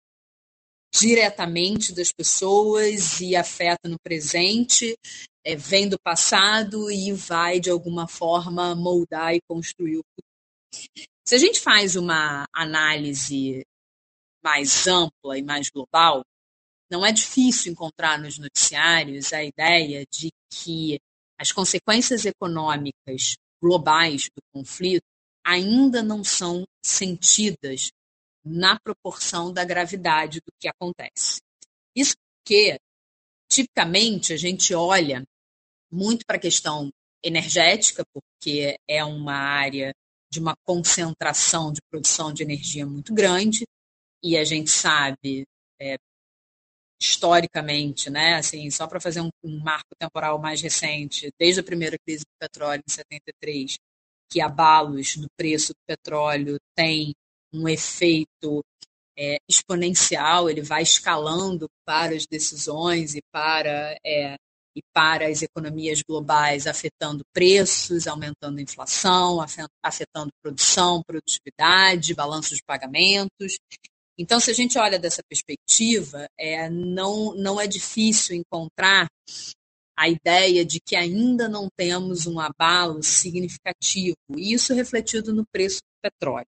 diretamente 0.92 1.94
das 1.94 2.10
pessoas 2.10 3.20
e 3.20 3.36
afeta 3.36 3.88
no 3.88 3.98
presente, 4.00 4.96
é, 5.44 5.54
vem 5.54 5.88
do 5.88 5.98
passado 6.00 6.90
e 6.90 7.12
vai, 7.12 7.60
de 7.60 7.70
alguma 7.70 8.08
forma, 8.08 8.74
moldar 8.74 9.34
e 9.34 9.40
construir 9.46 9.98
o 9.98 10.04
futuro. 10.04 11.10
Se 11.26 11.34
a 11.34 11.38
gente 11.38 11.60
faz 11.60 11.94
uma 11.94 12.46
análise 12.52 13.62
mais 14.42 14.86
ampla 14.86 15.38
e 15.38 15.42
mais 15.42 15.70
global, 15.70 16.22
não 16.90 17.06
é 17.06 17.12
difícil 17.12 17.70
encontrar 17.70 18.18
nos 18.18 18.38
noticiários 18.38 19.32
a 19.32 19.44
ideia 19.44 20.04
de 20.10 20.30
que 20.52 20.98
as 21.38 21.52
consequências 21.52 22.26
econômicas 22.26 23.36
globais 23.60 24.28
do 24.34 24.42
conflito 24.52 25.04
ainda 25.44 26.02
não 26.02 26.22
são 26.22 26.64
sentidas 26.84 27.90
na 28.44 28.78
proporção 28.78 29.52
da 29.52 29.64
gravidade 29.64 30.40
do 30.40 30.52
que 30.58 30.68
acontece. 30.68 31.40
Isso 31.94 32.14
porque, 32.38 32.78
tipicamente, 33.50 34.32
a 34.32 34.36
gente 34.36 34.74
olha 34.74 35.22
muito 35.90 36.24
para 36.26 36.36
a 36.36 36.40
questão 36.40 36.90
energética, 37.22 38.02
porque 38.12 38.76
é 38.88 39.04
uma 39.04 39.34
área 39.34 39.92
de 40.32 40.38
uma 40.38 40.54
concentração 40.64 41.72
de 41.72 41.80
produção 41.90 42.32
de 42.32 42.42
energia 42.42 42.86
muito 42.86 43.12
grande, 43.12 43.66
e 44.22 44.36
a 44.36 44.44
gente 44.44 44.70
sabe, 44.70 45.44
é, 45.80 45.96
historicamente, 47.00 48.10
né, 48.10 48.34
assim, 48.34 48.70
só 48.70 48.86
para 48.86 49.00
fazer 49.00 49.20
um, 49.20 49.31
um, 49.42 49.58
marco 49.60 49.94
temporal 49.99 50.38
mais 50.38 50.60
recente, 50.60 51.31
desde 51.38 51.60
a 51.60 51.65
primeira 51.65 51.97
crise 51.99 52.24
do 52.24 52.38
petróleo 52.38 52.83
em 52.86 52.90
73, 52.90 53.78
que 54.31 54.40
abalos 54.40 55.16
no 55.16 55.28
preço 55.36 55.72
do 55.72 55.81
petróleo 55.86 56.58
têm 56.76 57.15
um 57.52 57.68
efeito 57.68 58.62
é, 59.18 59.38
exponencial, 59.49 60.49
ele 60.49 60.62
vai 60.62 60.83
escalando 60.83 61.68
para 61.84 62.15
as 62.15 62.26
decisões 62.26 63.15
e 63.15 63.20
para 63.33 63.97
é, 64.04 64.36
e 64.74 64.83
para 64.94 65.26
as 65.26 65.42
economias 65.42 66.00
globais, 66.02 66.66
afetando 66.66 67.24
preços, 67.33 68.06
aumentando 68.06 68.60
inflação, 68.60 69.44
afetando 69.83 70.31
produção, 70.42 71.02
produtividade, 71.02 72.15
balanços 72.15 72.58
de 72.58 72.62
pagamentos. 72.65 73.58
Então, 74.20 74.38
se 74.38 74.51
a 74.51 74.54
gente 74.54 74.78
olha 74.78 74.99
dessa 74.99 75.22
perspectiva, 75.26 76.28
é, 76.38 76.69
não, 76.69 77.35
não 77.35 77.58
é 77.58 77.67
difícil 77.67 78.36
encontrar 78.36 79.08
a 79.99 80.10
ideia 80.10 80.62
de 80.62 80.78
que 80.78 80.94
ainda 80.94 81.49
não 81.49 81.69
temos 81.74 82.26
um 82.26 82.38
abalo 82.38 83.03
significativo, 83.03 84.19
isso 84.36 84.74
refletido 84.74 85.33
no 85.33 85.42
preço 85.51 85.78
do 85.78 86.10
petróleo. 86.10 86.47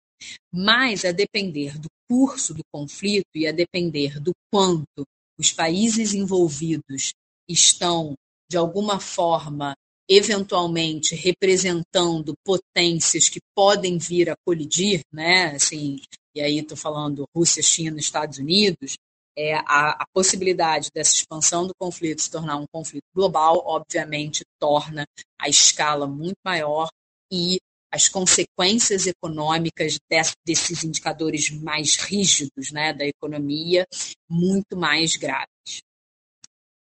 Mas 0.53 1.07
a 1.07 1.13
depender 1.13 1.79
do 1.79 1.89
curso 2.07 2.53
do 2.53 2.61
conflito 2.71 3.31
e 3.35 3.47
a 3.47 3.53
depender 3.53 4.21
do 4.21 4.33
quanto 4.53 5.07
os 5.39 5.51
países 5.51 6.13
envolvidos 6.13 7.15
estão, 7.49 8.13
de 8.51 8.59
alguma 8.59 9.01
forma, 9.01 9.75
eventualmente 10.07 11.15
representando 11.15 12.35
potências 12.45 13.31
que 13.31 13.41
podem 13.57 13.97
vir 13.97 14.29
a 14.29 14.37
colidir, 14.47 15.01
né? 15.11 15.55
Assim, 15.57 15.99
e 16.35 16.41
aí 16.41 16.59
estou 16.59 16.77
falando 16.77 17.29
Rússia, 17.35 17.63
China, 17.63 17.99
Estados 17.99 18.39
Unidos, 18.39 18.97
é, 19.37 19.55
a, 19.55 19.91
a, 20.03 20.07
possibilidade 20.13 20.91
dessa 20.95 21.15
expansão 21.15 21.67
do 21.67 21.75
conflito 21.77 22.23
se 22.23 22.31
tornar 22.31 22.57
um 22.57 22.67
conflito 22.73 23.05
global, 23.15 23.63
obviamente, 23.67 24.45
torna 24.61 25.05
a 25.41 25.49
escala 25.49 26.07
muito 26.07 26.37
maior 26.45 26.89
e 27.33 27.59
as 27.93 28.09
consequências 28.09 29.07
econômicas 29.07 29.99
desses 30.45 30.83
indicadores 30.83 31.51
mais 31.51 31.97
rígidos 31.97 32.73
né, 32.73 32.93
da 32.93 33.07
economia 33.07 33.87
muito 34.29 34.77
mais 34.77 35.17
graves. 35.17 35.83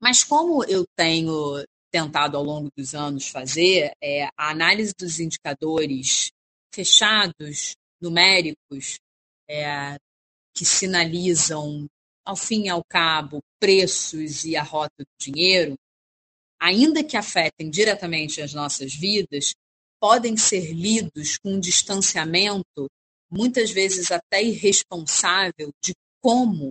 Mas 0.00 0.24
como 0.24 0.64
eu 0.64 0.84
tenho 0.96 1.64
tentado 1.90 2.36
ao 2.36 2.42
longo 2.42 2.68
dos 2.76 2.94
anos 2.94 3.28
fazer, 3.28 3.92
é, 4.02 4.24
a 4.36 4.50
análise 4.50 4.92
dos 4.98 5.18
indicadores 5.20 6.30
fechados, 6.74 7.74
numéricos, 8.00 8.98
é, 9.48 9.96
que 10.54 10.64
sinalizam, 10.64 11.86
ao 12.24 12.36
fim 12.36 12.64
e 12.64 12.68
ao 12.68 12.82
cabo, 12.84 13.40
preços 13.60 14.44
e 14.44 14.56
a 14.56 14.62
rota 14.62 14.94
do 14.98 15.06
dinheiro, 15.20 15.74
ainda 16.60 17.02
que 17.04 17.16
afetem 17.16 17.70
diretamente 17.70 18.42
as 18.42 18.52
nossas 18.52 18.94
vidas, 18.94 19.54
podem 20.00 20.36
ser 20.36 20.72
lidos 20.72 21.38
com 21.38 21.54
um 21.54 21.60
distanciamento, 21.60 22.86
muitas 23.30 23.70
vezes 23.70 24.10
até 24.10 24.42
irresponsável, 24.42 25.70
de 25.82 25.92
como 26.20 26.70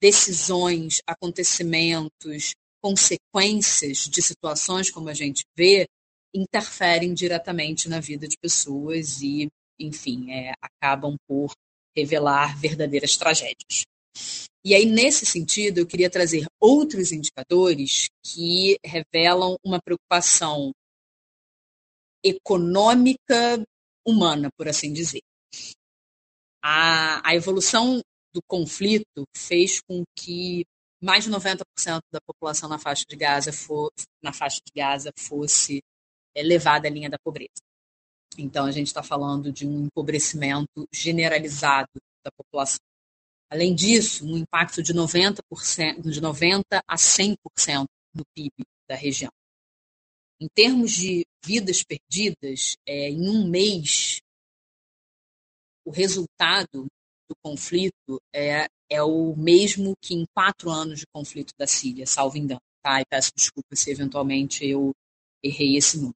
decisões, 0.00 1.00
acontecimentos, 1.06 2.52
consequências 2.82 4.08
de 4.08 4.22
situações 4.22 4.90
como 4.90 5.08
a 5.08 5.14
gente 5.14 5.42
vê 5.56 5.86
interferem 6.34 7.12
diretamente 7.12 7.88
na 7.88 8.00
vida 8.00 8.26
de 8.26 8.36
pessoas 8.40 9.20
e, 9.20 9.48
enfim, 9.78 10.30
é, 10.30 10.52
acabam 10.62 11.16
por 11.26 11.52
revelar 11.96 12.58
verdadeiras 12.58 13.16
tragédias. 13.16 13.84
E 14.64 14.74
aí, 14.74 14.84
nesse 14.84 15.24
sentido, 15.24 15.78
eu 15.78 15.86
queria 15.86 16.10
trazer 16.10 16.46
outros 16.60 17.12
indicadores 17.12 18.08
que 18.22 18.78
revelam 18.84 19.56
uma 19.64 19.80
preocupação 19.80 20.72
econômica 22.22 23.64
humana, 24.06 24.50
por 24.56 24.68
assim 24.68 24.92
dizer. 24.92 25.22
A, 26.62 27.26
a 27.26 27.34
evolução 27.34 28.02
do 28.34 28.42
conflito 28.46 29.24
fez 29.34 29.80
com 29.80 30.04
que 30.14 30.64
mais 31.02 31.24
de 31.24 31.30
90% 31.30 31.64
da 32.12 32.20
população 32.20 32.68
na 32.68 32.78
faixa 32.78 33.04
de 33.08 33.16
Gaza, 33.16 33.52
for, 33.52 33.90
na 34.22 34.32
faixa 34.32 34.60
de 34.64 34.70
Gaza 34.74 35.10
fosse 35.18 35.82
é, 36.34 36.42
levada 36.42 36.86
à 36.86 36.90
linha 36.90 37.08
da 37.08 37.18
pobreza. 37.18 37.62
Então, 38.42 38.66
a 38.66 38.72
gente 38.72 38.88
está 38.88 39.02
falando 39.02 39.52
de 39.52 39.66
um 39.66 39.86
empobrecimento 39.86 40.88
generalizado 40.92 41.88
da 42.24 42.30
população. 42.30 42.80
Além 43.50 43.74
disso, 43.74 44.24
um 44.24 44.36
impacto 44.36 44.82
de 44.82 44.94
90%, 44.94 45.40
de 46.02 46.20
90% 46.20 46.62
a 46.86 46.96
100% 46.96 47.84
no 48.14 48.22
PIB 48.34 48.64
da 48.88 48.94
região. 48.94 49.30
Em 50.40 50.48
termos 50.54 50.92
de 50.92 51.24
vidas 51.44 51.82
perdidas, 51.82 52.76
é, 52.86 53.10
em 53.10 53.28
um 53.28 53.48
mês, 53.48 54.20
o 55.84 55.90
resultado 55.90 56.86
do 57.28 57.36
conflito 57.44 58.20
é, 58.34 58.66
é 58.88 59.02
o 59.02 59.36
mesmo 59.36 59.94
que 60.00 60.14
em 60.14 60.24
quatro 60.34 60.70
anos 60.70 61.00
de 61.00 61.06
conflito 61.12 61.52
da 61.58 61.66
Síria, 61.66 62.06
salvo 62.06 62.38
engano. 62.38 62.60
Tá? 62.82 63.00
E 63.00 63.04
peço 63.04 63.30
desculpa 63.36 63.76
se 63.76 63.90
eventualmente 63.90 64.64
eu 64.64 64.92
errei 65.44 65.76
esse 65.76 65.96
número. 65.98 66.14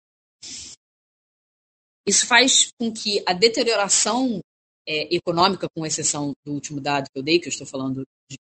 Isso 2.07 2.27
faz 2.27 2.71
com 2.79 2.93
que 2.93 3.23
a 3.27 3.33
deterioração 3.33 4.41
é, 4.87 5.15
econômica, 5.15 5.69
com 5.75 5.87
exceção 5.87 6.33
do 6.45 6.53
último 6.53 6.81
dado 6.81 7.07
que 7.13 7.19
eu 7.19 7.23
dei, 7.23 7.39
que 7.39 7.47
eu 7.47 7.53
estou 7.53 7.67
falando 7.67 8.05
de 8.31 8.37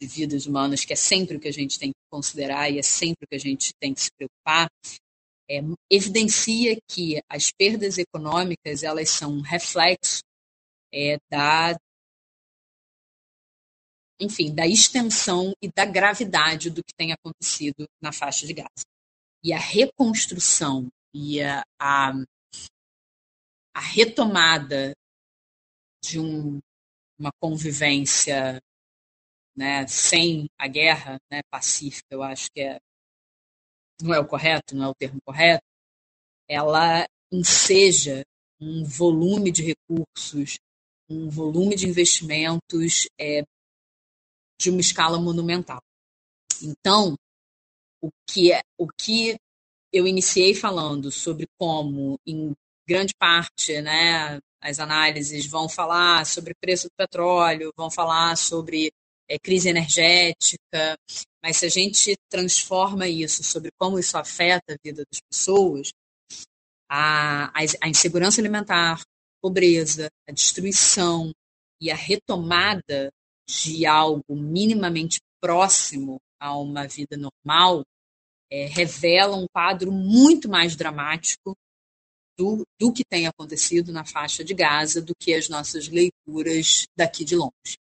de 0.00 0.06
vidas 0.06 0.46
humanas, 0.46 0.84
que 0.84 0.92
é 0.92 0.96
sempre 0.96 1.36
o 1.36 1.40
que 1.40 1.48
a 1.48 1.52
gente 1.52 1.78
tem 1.78 1.90
que 1.90 2.00
considerar 2.10 2.70
e 2.70 2.78
é 2.78 2.82
sempre 2.82 3.24
o 3.24 3.28
que 3.28 3.36
a 3.36 3.40
gente 3.40 3.72
tem 3.78 3.92
que 3.92 4.00
se 4.00 4.10
preocupar, 4.16 4.68
é, 5.48 5.60
evidencia 5.90 6.78
que 6.88 7.20
as 7.28 7.50
perdas 7.52 7.98
econômicas 7.98 8.82
elas 8.82 9.10
são 9.10 9.32
um 9.32 9.42
reflexo 9.42 10.22
é, 10.92 11.18
da 11.30 11.76
enfim, 14.22 14.54
da 14.54 14.66
extensão 14.66 15.52
e 15.62 15.70
da 15.74 15.86
gravidade 15.86 16.68
do 16.68 16.84
que 16.84 16.92
tem 16.94 17.10
acontecido 17.10 17.86
na 18.02 18.12
faixa 18.12 18.46
de 18.46 18.52
Gaza. 18.52 18.84
E 19.42 19.50
a 19.50 19.58
reconstrução 19.58 20.88
e 21.14 21.40
a, 21.40 21.62
a, 21.80 22.12
a 23.74 23.80
retomada 23.80 24.94
de 26.02 26.18
um, 26.18 26.58
uma 27.18 27.30
convivência 27.40 28.60
né, 29.56 29.86
sem 29.86 30.48
a 30.58 30.66
guerra 30.66 31.18
né, 31.30 31.40
pacífica, 31.50 32.06
eu 32.10 32.22
acho 32.22 32.50
que 32.50 32.60
é, 32.60 32.78
não 34.00 34.14
é 34.14 34.18
o 34.18 34.26
correto, 34.26 34.74
não 34.74 34.86
é 34.86 34.88
o 34.88 34.94
termo 34.94 35.20
correto, 35.24 35.64
ela 36.48 37.06
enseja 37.30 38.24
um 38.60 38.84
volume 38.84 39.52
de 39.52 39.62
recursos, 39.62 40.58
um 41.08 41.28
volume 41.28 41.76
de 41.76 41.86
investimentos 41.86 43.08
é, 43.18 43.42
de 44.60 44.70
uma 44.70 44.80
escala 44.80 45.18
monumental. 45.18 45.80
Então, 46.62 47.14
o 48.02 48.10
que, 48.28 48.52
é, 48.52 48.60
o 48.78 48.86
que 48.88 49.36
eu 49.92 50.06
iniciei 50.06 50.54
falando 50.54 51.10
sobre 51.10 51.46
como, 51.58 52.18
em 52.26 52.54
grande 52.90 53.14
parte, 53.16 53.80
né, 53.80 54.40
as 54.60 54.80
análises 54.80 55.46
vão 55.46 55.68
falar 55.68 56.26
sobre 56.26 56.56
preço 56.60 56.88
do 56.88 56.94
petróleo, 56.98 57.72
vão 57.76 57.88
falar 57.88 58.36
sobre 58.36 58.90
é, 59.28 59.38
crise 59.38 59.68
energética, 59.68 60.98
mas 61.40 61.58
se 61.58 61.66
a 61.66 61.68
gente 61.68 62.16
transforma 62.28 63.06
isso 63.06 63.44
sobre 63.44 63.70
como 63.78 63.96
isso 63.96 64.18
afeta 64.18 64.74
a 64.74 64.76
vida 64.84 65.04
das 65.08 65.20
pessoas, 65.30 65.92
a, 66.90 67.52
a, 67.56 67.88
insegurança 67.88 68.40
alimentar, 68.40 69.00
pobreza, 69.40 70.08
a 70.28 70.32
destruição 70.32 71.30
e 71.80 71.92
a 71.92 71.94
retomada 71.94 73.08
de 73.48 73.86
algo 73.86 74.34
minimamente 74.34 75.20
próximo 75.40 76.18
a 76.40 76.58
uma 76.58 76.88
vida 76.88 77.16
normal 77.16 77.84
é, 78.50 78.66
revela 78.66 79.36
um 79.36 79.46
quadro 79.54 79.92
muito 79.92 80.48
mais 80.48 80.74
dramático 80.74 81.56
do, 82.40 82.66
do 82.80 82.90
que 82.90 83.04
tem 83.04 83.26
acontecido 83.26 83.92
na 83.92 84.02
faixa 84.02 84.42
de 84.42 84.54
Gaza 84.54 85.02
do 85.02 85.12
que 85.20 85.34
as 85.34 85.50
nossas 85.50 85.88
leituras 85.88 86.86
daqui 86.96 87.22
de 87.22 87.36
longe. 87.36 87.76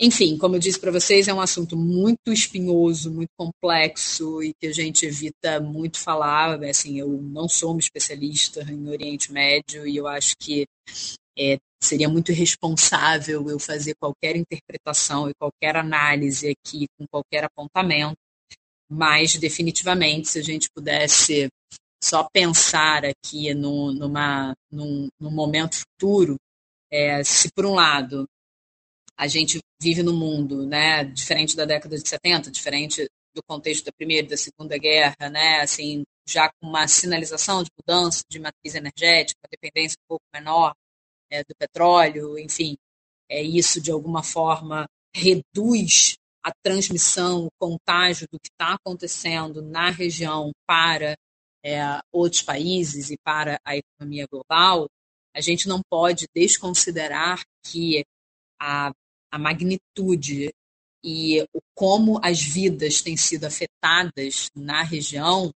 Enfim, 0.00 0.36
como 0.38 0.56
eu 0.56 0.58
disse 0.58 0.78
para 0.78 0.90
vocês, 0.90 1.28
é 1.28 1.34
um 1.34 1.40
assunto 1.40 1.76
muito 1.76 2.32
espinhoso, 2.32 3.10
muito 3.10 3.30
complexo 3.38 4.42
e 4.42 4.52
que 4.58 4.66
a 4.66 4.72
gente 4.72 5.06
evita 5.06 5.60
muito 5.60 5.98
falar. 5.98 6.62
Assim, 6.64 6.98
eu 6.98 7.08
não 7.08 7.48
sou 7.48 7.72
uma 7.72 7.80
especialista 7.80 8.62
em 8.62 8.88
Oriente 8.88 9.32
Médio 9.32 9.86
e 9.86 9.96
eu 9.96 10.06
acho 10.06 10.34
que 10.38 10.66
é, 11.38 11.58
seria 11.82 12.08
muito 12.08 12.32
irresponsável 12.32 13.48
eu 13.48 13.58
fazer 13.58 13.94
qualquer 13.98 14.36
interpretação 14.36 15.28
e 15.28 15.34
qualquer 15.34 15.76
análise 15.76 16.48
aqui 16.48 16.86
com 16.98 17.06
qualquer 17.06 17.44
apontamento, 17.44 18.16
mas 18.90 19.34
definitivamente, 19.36 20.28
se 20.28 20.38
a 20.38 20.42
gente 20.42 20.68
pudesse 20.74 21.48
só 22.02 22.28
pensar 22.32 23.04
aqui 23.04 23.52
no, 23.54 23.92
numa, 23.92 24.54
num, 24.70 25.08
num 25.20 25.30
momento 25.30 25.76
futuro, 25.76 26.36
é, 26.90 27.22
se 27.24 27.50
por 27.52 27.66
um 27.66 27.74
lado 27.74 28.26
a 29.18 29.26
gente 29.26 29.60
vive 29.80 30.02
num 30.02 30.16
mundo 30.16 30.66
né, 30.66 31.04
diferente 31.04 31.56
da 31.56 31.64
década 31.64 31.96
de 31.96 32.08
70, 32.08 32.50
diferente 32.50 33.08
do 33.34 33.42
contexto 33.46 33.84
da 33.84 33.92
Primeira 33.92 34.26
e 34.26 34.30
da 34.30 34.36
Segunda 34.36 34.76
Guerra, 34.78 35.30
né, 35.30 35.60
assim, 35.60 36.04
já 36.28 36.48
com 36.48 36.68
uma 36.68 36.86
sinalização 36.88 37.62
de 37.62 37.70
mudança 37.78 38.22
de 38.28 38.38
matriz 38.38 38.74
energética, 38.74 39.38
uma 39.42 39.48
dependência 39.50 39.96
um 40.04 40.08
pouco 40.08 40.24
menor 40.34 40.74
é, 41.30 41.42
do 41.44 41.54
petróleo, 41.58 42.38
enfim, 42.38 42.76
é, 43.28 43.42
isso 43.42 43.80
de 43.80 43.90
alguma 43.90 44.22
forma 44.22 44.86
reduz 45.14 46.16
a 46.42 46.52
transmissão, 46.62 47.46
o 47.46 47.50
contágio 47.58 48.26
do 48.30 48.38
que 48.38 48.48
está 48.48 48.74
acontecendo 48.74 49.62
na 49.62 49.90
região 49.90 50.52
para 50.66 51.16
é, 51.66 52.00
outros 52.12 52.42
países 52.42 53.10
e 53.10 53.16
para 53.24 53.58
a 53.64 53.76
economia 53.76 54.26
global, 54.30 54.86
a 55.34 55.40
gente 55.40 55.66
não 55.66 55.80
pode 55.90 56.26
desconsiderar 56.34 57.42
que 57.64 58.04
a 58.60 58.92
a 59.30 59.38
magnitude 59.38 60.50
e 61.04 61.42
o 61.52 61.60
como 61.74 62.18
as 62.22 62.40
vidas 62.40 63.02
têm 63.02 63.16
sido 63.16 63.44
afetadas 63.44 64.50
na 64.54 64.82
região 64.82 65.52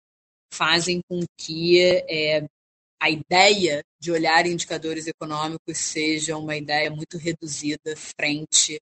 fazem 0.53 1.01
com 1.09 1.25
que 1.39 1.81
é, 2.09 2.47
a 3.01 3.09
ideia 3.09 3.83
de 3.99 4.13
olhar 4.13 4.47
indicadores 4.47 5.07
econômicos 5.07 5.79
seja 5.79 6.37
uma 6.37 6.57
ideia 6.57 6.91
muito 6.91 7.17
reduzida 7.17 7.97
frente 7.97 8.79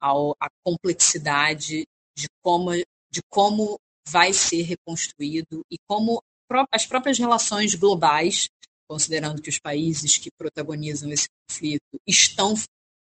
ao, 0.00 0.36
à 0.40 0.48
complexidade 0.64 1.86
de 2.16 2.28
como, 2.42 2.70
de 3.10 3.20
como 3.28 3.78
vai 4.08 4.32
ser 4.32 4.62
reconstruído 4.62 5.62
e 5.70 5.76
como 5.88 6.22
as 6.70 6.86
próprias 6.86 7.18
relações 7.18 7.74
globais, 7.74 8.48
considerando 8.88 9.42
que 9.42 9.48
os 9.48 9.58
países 9.58 10.18
que 10.18 10.30
protagonizam 10.38 11.10
esse 11.10 11.28
conflito 11.48 12.00
estão 12.06 12.54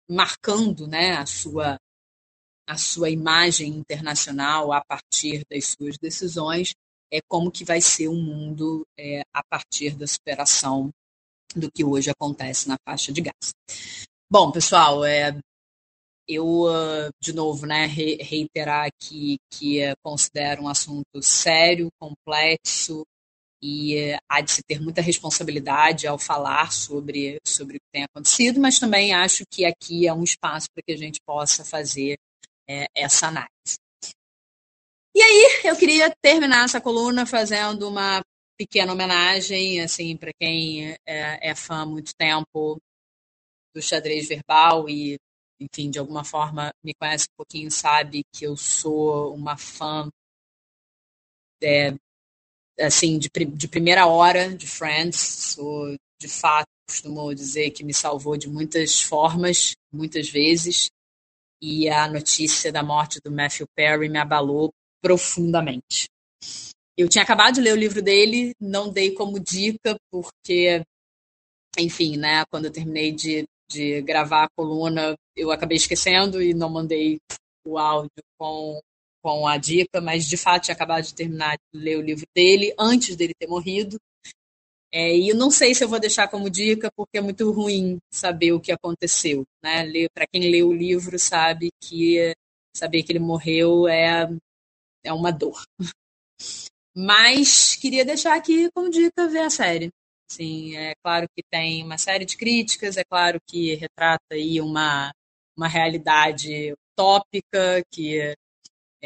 marcando 0.09 0.87
né, 0.87 1.13
a, 1.13 1.27
sua, 1.27 1.77
a 2.69 2.77
sua 2.77 3.11
imagem 3.11 3.69
internacional 3.69 4.73
a 4.73 4.83
partir 4.85 5.45
das 5.51 5.67
suas 5.67 5.97
decisões, 5.99 6.73
é 7.13 7.21
como 7.29 7.51
que 7.51 7.65
vai 7.65 7.81
ser 7.81 8.09
o 8.09 8.15
mundo 8.15 8.87
é, 8.99 9.23
a 9.33 9.43
partir 9.43 9.97
da 9.97 10.07
superação 10.07 10.91
do 11.55 11.71
que 11.71 11.85
hoje 11.85 12.11
acontece 12.11 12.69
na 12.69 12.77
faixa 12.85 13.13
de 13.13 13.21
Gaza. 13.21 13.53
Bom, 14.29 14.51
pessoal, 14.51 15.05
é, 15.05 15.39
eu, 16.27 16.65
de 17.23 17.33
novo, 17.33 17.67
né, 17.67 17.87
reiterar 17.87 18.87
aqui 18.87 19.37
que 19.53 19.81
considero 20.03 20.63
um 20.63 20.69
assunto 20.69 21.23
sério, 21.23 21.89
complexo, 22.01 23.05
e 23.67 23.97
eh, 23.97 24.19
há 24.29 24.43
de 24.43 24.53
se 24.53 24.63
ter 24.63 24.79
muita 24.79 25.01
responsabilidade 25.01 26.07
ao 26.07 26.19
falar 26.19 26.71
sobre, 26.71 27.39
sobre 27.47 27.79
o 27.79 27.81
que 27.81 27.87
tem 27.91 28.05
acontecido, 28.05 28.61
mas 28.61 28.79
também 28.79 29.15
acho 29.15 29.43
que 29.51 29.65
aqui 29.65 30.07
é 30.07 30.13
um 30.13 30.23
espaço 30.23 30.67
para 30.75 30.83
que 30.87 30.93
a 30.93 30.97
gente 30.99 31.19
possa 31.25 31.65
fazer 31.65 32.19
é, 32.69 32.87
essa 32.95 33.29
análise. 33.29 33.79
E 35.17 35.23
aí, 35.23 35.63
eu 35.65 35.75
queria 35.77 36.15
terminar 36.21 36.67
essa 36.67 36.79
coluna 36.79 37.25
fazendo 37.25 37.89
uma 37.89 38.21
pequena 38.59 38.93
homenagem, 38.93 39.81
assim, 39.81 40.15
para 40.15 40.31
quem 40.39 40.91
é, 41.07 41.51
é 41.51 41.55
fã 41.55 41.83
há 41.83 41.87
muito 41.87 42.13
tempo 42.15 42.79
do 43.75 43.81
xadrez 43.81 44.29
verbal 44.29 44.91
e, 44.91 45.17
enfim, 45.59 45.91
de 45.91 45.99
alguma 45.99 46.23
forma 46.23 46.71
me 46.85 46.93
conhece 46.93 47.29
um 47.33 47.37
pouquinho, 47.39 47.71
sabe 47.71 48.25
que 48.31 48.45
eu 48.45 48.59
sou 48.59 49.35
uma 49.35 49.57
fã 49.57 50.11
é, 51.63 51.95
assim, 52.79 53.19
de, 53.19 53.29
de 53.29 53.69
primeira 53.69 54.07
hora 54.07 54.55
de 54.55 54.67
Friends. 54.67 55.19
Sou, 55.19 55.95
de 56.21 56.29
fato, 56.29 56.67
costumo 56.89 57.35
dizer 57.35 57.71
que 57.71 57.85
me 57.85 57.95
salvou 57.95 58.37
de 58.37 58.49
muitas 58.49 59.01
formas, 59.01 59.75
muitas 59.93 60.29
vezes. 60.29 60.89
E 61.63 61.89
a 61.89 62.09
notícia 62.09 62.71
da 62.71 62.83
morte 62.83 63.19
do 63.25 63.31
Matthew 63.31 63.67
Perry 63.75 64.09
me 64.09 64.19
abalou 64.19 64.71
profundamente. 65.03 66.09
Eu 66.97 67.09
tinha 67.09 67.25
acabado 67.25 67.55
de 67.55 67.61
ler 67.61 67.73
o 67.73 67.79
livro 67.79 68.01
dele, 68.01 68.53
não 68.61 68.93
dei 68.93 69.13
como 69.13 69.41
dica, 69.41 69.97
porque, 70.11 70.83
enfim, 71.79 72.17
né, 72.17 72.45
quando 72.51 72.67
eu 72.67 72.73
terminei 72.73 73.13
de, 73.13 73.45
de 73.69 74.01
gravar 74.03 74.45
a 74.45 74.49
coluna, 74.57 75.15
eu 75.37 75.51
acabei 75.51 75.77
esquecendo 75.77 76.41
e 76.41 76.55
não 76.55 76.71
mandei 76.71 77.19
o 77.67 77.79
áudio 77.79 78.11
com 78.39 78.79
com 79.25 79.49
a 79.49 79.57
dica, 79.57 80.03
mas 80.03 80.27
de 80.27 80.37
fato 80.37 80.65
tinha 80.65 80.75
acabado 80.75 81.03
de 81.03 81.15
terminar 81.15 81.57
de 81.57 81.81
ler 81.81 81.97
o 81.97 82.03
livro 82.03 82.27
dele, 82.37 82.75
antes 82.79 83.17
dele 83.17 83.33
ter 83.33 83.47
morrido. 83.47 83.99
É, 84.93 85.17
e 85.17 85.31
eu 85.31 85.35
não 85.35 85.51
sei 85.51 85.75
se 85.75 85.83
eu 85.83 85.89
vou 85.89 85.99
deixar 85.99 86.29
como 86.29 86.51
dica, 86.51 86.91
porque 86.95 87.17
é 87.17 87.23
muito 87.23 87.51
ruim 87.51 87.97
saber 88.13 88.53
o 88.53 88.61
que 88.61 88.71
aconteceu. 88.71 89.43
Né? 89.63 89.87
Para 90.13 90.27
quem 90.27 90.51
lê 90.51 90.63
o 90.63 90.75
livro, 90.75 91.19
sabe 91.19 91.71
que 91.83 92.35
saber 92.77 93.03
que 93.03 93.13
ele 93.13 93.19
morreu 93.19 93.89
é, 93.89 94.29
é 95.03 95.13
uma 95.13 95.33
dor. 95.33 95.65
Mas 96.95 97.77
queria 97.77 98.05
deixar 98.05 98.37
aqui 98.37 98.71
como 98.75 98.91
dica 98.91 99.27
ver 99.27 99.41
a 99.41 99.51
série. 99.51 99.89
Sim, 100.31 100.77
é 100.77 100.93
claro 101.03 101.27
que 101.35 101.43
tem 101.51 101.83
uma 101.83 101.97
série 101.97 102.27
de 102.27 102.37
críticas, 102.37 102.99
é 102.99 103.05
claro 103.05 103.39
que 103.47 103.75
retrata 103.75 104.23
aí 104.33 104.61
uma, 104.61 105.13
uma 105.57 105.67
realidade 105.67 106.75
utópica 106.93 107.83
que 107.91 108.35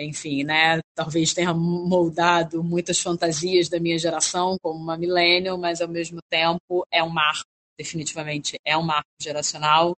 enfim, 0.05 0.45
né, 0.45 0.81
talvez 0.95 1.33
tenha 1.35 1.53
moldado 1.55 2.63
muitas 2.63 3.01
fantasias 3.01 3.69
da 3.69 3.81
minha 3.81 3.99
geração 3.99 4.57
como 4.63 4.79
uma 4.79 4.97
millennial, 4.97 5.59
mas 5.59 5.81
ao 5.81 5.89
mesmo 5.89 6.21
tempo 6.31 6.87
é 6.91 7.03
um 7.03 7.09
marco, 7.09 7.49
definitivamente 7.79 8.57
é 8.65 8.77
um 8.77 8.83
marco 8.83 9.09
geracional. 9.21 9.95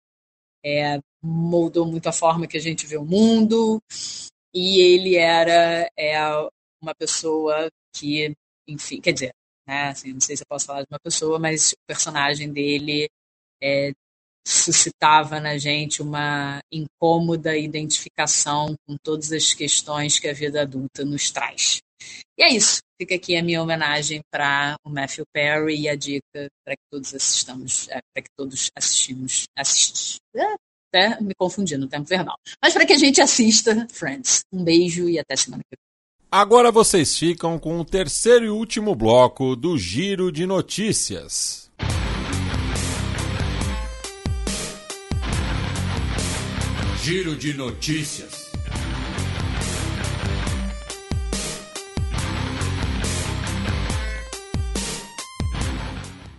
É, 0.65 0.99
moldou 1.23 1.87
muito 1.87 2.07
a 2.09 2.13
forma 2.13 2.47
que 2.47 2.57
a 2.57 2.61
gente 2.61 2.87
vê 2.87 2.97
o 2.97 3.05
mundo. 3.05 3.83
E 4.55 4.81
ele 4.81 5.17
era 5.17 5.89
é, 5.97 6.19
uma 6.83 6.95
pessoa 6.95 7.69
que, 7.95 8.35
enfim, 8.69 9.01
quer 9.01 9.13
dizer, 9.13 9.33
né, 9.67 9.89
assim, 9.89 10.13
não 10.13 10.21
sei 10.21 10.37
se 10.37 10.43
eu 10.43 10.47
posso 10.49 10.67
falar 10.67 10.83
de 10.83 10.89
uma 10.91 10.99
pessoa, 11.01 11.39
mas 11.39 11.73
o 11.73 11.77
personagem 11.87 12.53
dele 12.53 13.09
é, 13.63 13.93
suscitava 14.47 15.41
na 15.41 15.59
gente 15.59 16.03
uma 16.03 16.61
incômoda 16.73 17.57
identificação 17.57 18.75
com 18.87 18.97
todas 19.03 19.33
as 19.33 19.53
questões 19.55 20.19
que 20.19 20.29
a 20.29 20.33
vida 20.33 20.63
adulta 20.63 21.05
nos 21.05 21.31
traz. 21.31 21.81
E 22.39 22.43
é 22.43 22.53
isso. 22.53 22.81
Fica 23.01 23.15
aqui 23.15 23.37
a 23.37 23.43
minha 23.43 23.63
homenagem 23.63 24.21
para 24.31 24.77
o 24.85 24.91
Matthew 24.91 25.25
Perry 25.33 25.81
e 25.81 25.89
a 25.89 25.95
dica 25.95 26.49
para 26.65 26.75
que 26.75 26.83
todos 26.91 27.15
assistamos, 27.15 27.89
é, 27.89 28.01
para 28.15 28.23
que 28.23 28.29
todos 28.37 28.71
assistimos, 28.77 29.45
assistimos, 29.57 30.19
até 30.93 31.21
me 31.21 31.35
confundi 31.35 31.77
no 31.77 31.89
tempo 31.89 32.07
verbal. 32.07 32.37
Mas 32.63 32.75
para 32.75 32.85
que 32.85 32.93
a 32.93 32.99
gente 32.99 33.21
assista 33.21 33.87
Friends. 33.91 34.41
Um 34.53 34.65
beijo 34.65 35.09
e 35.09 35.19
até 35.19 35.37
semana 35.37 35.63
que 35.63 35.77
vem. 35.77 35.91
Agora 36.33 36.71
vocês 36.71 37.19
ficam 37.19 37.59
com 37.59 37.81
o 37.81 37.85
terceiro 37.85 38.45
e 38.45 38.51
último 38.51 38.95
bloco 38.95 39.57
do 39.57 39.77
Giro 39.77 40.31
de 40.31 40.47
Notícias. 40.47 41.70
Giro 47.03 47.35
de 47.35 47.55
Notícias. 47.55 48.53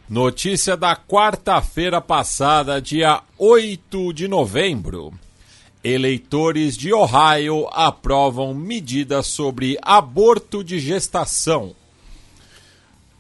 Notícia 0.08 0.78
da 0.78 0.96
quarta-feira 0.96 2.00
passada, 2.00 2.80
dia 2.80 3.24
8 3.40 4.14
de 4.14 4.28
novembro. 4.28 5.12
Eleitores 5.84 6.78
de 6.78 6.94
Ohio 6.94 7.68
aprovam 7.72 8.54
medidas 8.54 9.26
sobre 9.26 9.80
aborto 9.82 10.64
de 10.64 10.80
gestação. 10.80 11.76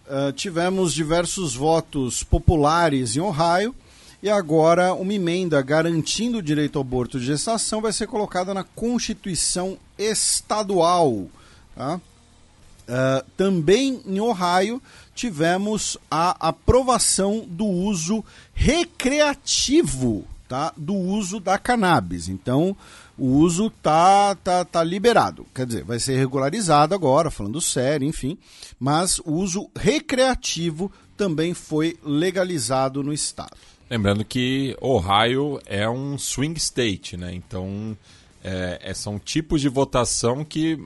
Uh, 0.05 0.31
tivemos 0.33 0.93
diversos 0.93 1.55
votos 1.55 2.21
populares 2.21 3.15
em 3.15 3.19
Ohio 3.19 3.73
e 4.21 4.29
agora 4.29 4.93
uma 4.93 5.13
emenda 5.13 5.61
garantindo 5.61 6.37
o 6.37 6.43
direito 6.43 6.77
ao 6.77 6.81
aborto 6.81 7.19
de 7.19 7.25
gestação 7.25 7.81
vai 7.81 7.91
ser 7.91 8.07
colocada 8.07 8.53
na 8.53 8.63
Constituição 8.63 9.77
Estadual. 9.97 11.27
Tá? 11.75 11.95
Uh, 11.95 13.25
também 13.35 14.01
em 14.05 14.19
Ohio 14.19 14.81
tivemos 15.15 15.97
a 16.09 16.35
aprovação 16.47 17.45
do 17.47 17.65
uso 17.65 18.23
recreativo 18.53 20.25
tá, 20.51 20.73
do 20.75 20.93
uso 20.93 21.39
da 21.39 21.57
cannabis. 21.57 22.27
Então, 22.27 22.75
o 23.17 23.37
uso 23.37 23.69
tá, 23.81 24.35
tá, 24.35 24.65
tá 24.65 24.83
liberado. 24.83 25.45
Quer 25.55 25.65
dizer, 25.65 25.83
vai 25.85 25.97
ser 25.97 26.17
regularizado 26.17 26.93
agora, 26.93 27.31
falando 27.31 27.61
sério, 27.61 28.05
enfim. 28.05 28.37
Mas 28.77 29.19
o 29.19 29.31
uso 29.31 29.69
recreativo 29.73 30.91
também 31.15 31.53
foi 31.53 31.97
legalizado 32.03 33.01
no 33.01 33.13
estado. 33.13 33.55
Lembrando 33.91 34.23
que 34.23 34.73
Ohio 34.79 35.59
é 35.65 35.87
um 35.89 36.17
swing 36.17 36.57
state, 36.57 37.17
né? 37.17 37.35
Então, 37.35 37.97
é, 38.41 38.79
é 38.81 38.93
são 38.93 39.19
tipos 39.19 39.59
de 39.59 39.67
votação 39.67 40.45
que 40.45 40.79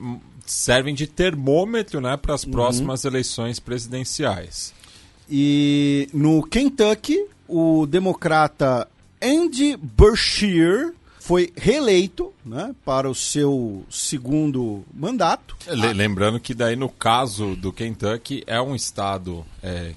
servem 0.44 0.92
de 0.92 1.06
termômetro 1.06 2.00
né, 2.00 2.16
para 2.16 2.34
as 2.34 2.42
uhum. 2.42 2.50
próximas 2.50 3.04
eleições 3.04 3.60
presidenciais. 3.60 4.74
E 5.30 6.08
no 6.12 6.42
Kentucky, 6.42 7.26
o 7.46 7.86
democrata 7.86 8.88
Andy 9.22 9.76
Beshear 9.76 10.92
foi 11.20 11.52
reeleito 11.56 12.32
né, 12.44 12.74
para 12.84 13.08
o 13.08 13.14
seu 13.14 13.84
segundo 13.88 14.84
mandato. 14.92 15.56
Lembrando 15.94 16.40
que 16.40 16.54
daí 16.54 16.74
no 16.74 16.88
caso 16.88 17.54
do 17.54 17.72
Kentucky 17.72 18.42
é 18.48 18.60
um 18.60 18.74
estado 18.74 19.46
é, 19.62 19.94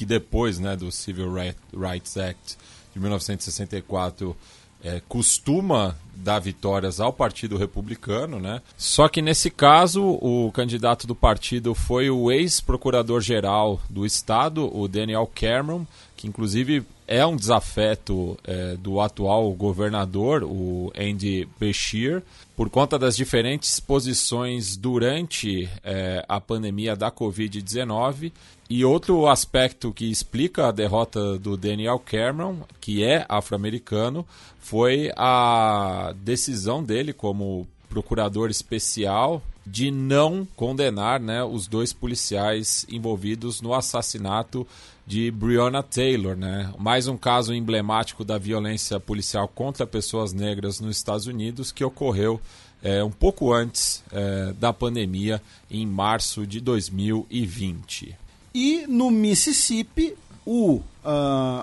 que 0.00 0.06
depois 0.06 0.58
né, 0.58 0.74
do 0.74 0.90
Civil 0.90 1.30
Rights 1.74 2.16
Act 2.16 2.56
de 2.94 2.98
1964 2.98 4.34
é, 4.82 5.02
costuma 5.06 5.94
dar 6.14 6.38
vitórias 6.38 7.00
ao 7.00 7.12
Partido 7.12 7.58
Republicano, 7.58 8.40
né? 8.40 8.62
Só 8.78 9.10
que 9.10 9.20
nesse 9.20 9.50
caso 9.50 10.02
o 10.02 10.50
candidato 10.52 11.06
do 11.06 11.14
partido 11.14 11.74
foi 11.74 12.08
o 12.08 12.32
ex-procurador-geral 12.32 13.78
do 13.90 14.06
estado, 14.06 14.74
o 14.74 14.88
Daniel 14.88 15.30
Cameron, 15.34 15.86
que 16.16 16.26
inclusive 16.26 16.82
é 17.06 17.26
um 17.26 17.36
desafeto 17.36 18.38
é, 18.42 18.76
do 18.76 19.02
atual 19.02 19.52
governador, 19.52 20.44
o 20.44 20.90
Andy 20.96 21.46
Beshear, 21.58 22.22
por 22.56 22.70
conta 22.70 22.98
das 22.98 23.18
diferentes 23.18 23.78
posições 23.80 24.78
durante 24.78 25.68
é, 25.84 26.24
a 26.26 26.40
pandemia 26.40 26.96
da 26.96 27.10
Covid-19. 27.10 28.32
E 28.70 28.84
outro 28.84 29.26
aspecto 29.26 29.92
que 29.92 30.08
explica 30.08 30.68
a 30.68 30.70
derrota 30.70 31.36
do 31.36 31.56
Daniel 31.56 31.98
Cameron, 31.98 32.58
que 32.80 33.02
é 33.02 33.26
afro-americano, 33.28 34.24
foi 34.60 35.10
a 35.16 36.14
decisão 36.22 36.80
dele 36.80 37.12
como 37.12 37.66
procurador 37.88 38.48
especial 38.48 39.42
de 39.66 39.90
não 39.90 40.46
condenar 40.54 41.18
né, 41.18 41.42
os 41.42 41.66
dois 41.66 41.92
policiais 41.92 42.86
envolvidos 42.88 43.60
no 43.60 43.74
assassinato 43.74 44.64
de 45.04 45.32
Breonna 45.32 45.82
Taylor, 45.82 46.36
né? 46.36 46.72
Mais 46.78 47.08
um 47.08 47.16
caso 47.16 47.52
emblemático 47.52 48.24
da 48.24 48.38
violência 48.38 49.00
policial 49.00 49.48
contra 49.48 49.84
pessoas 49.84 50.32
negras 50.32 50.78
nos 50.78 50.96
Estados 50.96 51.26
Unidos 51.26 51.72
que 51.72 51.84
ocorreu 51.84 52.40
é, 52.80 53.02
um 53.02 53.10
pouco 53.10 53.52
antes 53.52 54.02
é, 54.12 54.52
da 54.52 54.72
pandemia, 54.72 55.42
em 55.68 55.84
março 55.84 56.46
de 56.46 56.60
2020. 56.60 58.19
E 58.54 58.86
no 58.86 59.10
Mississippi, 59.10 60.14
o 60.44 60.76
uh, 60.76 60.84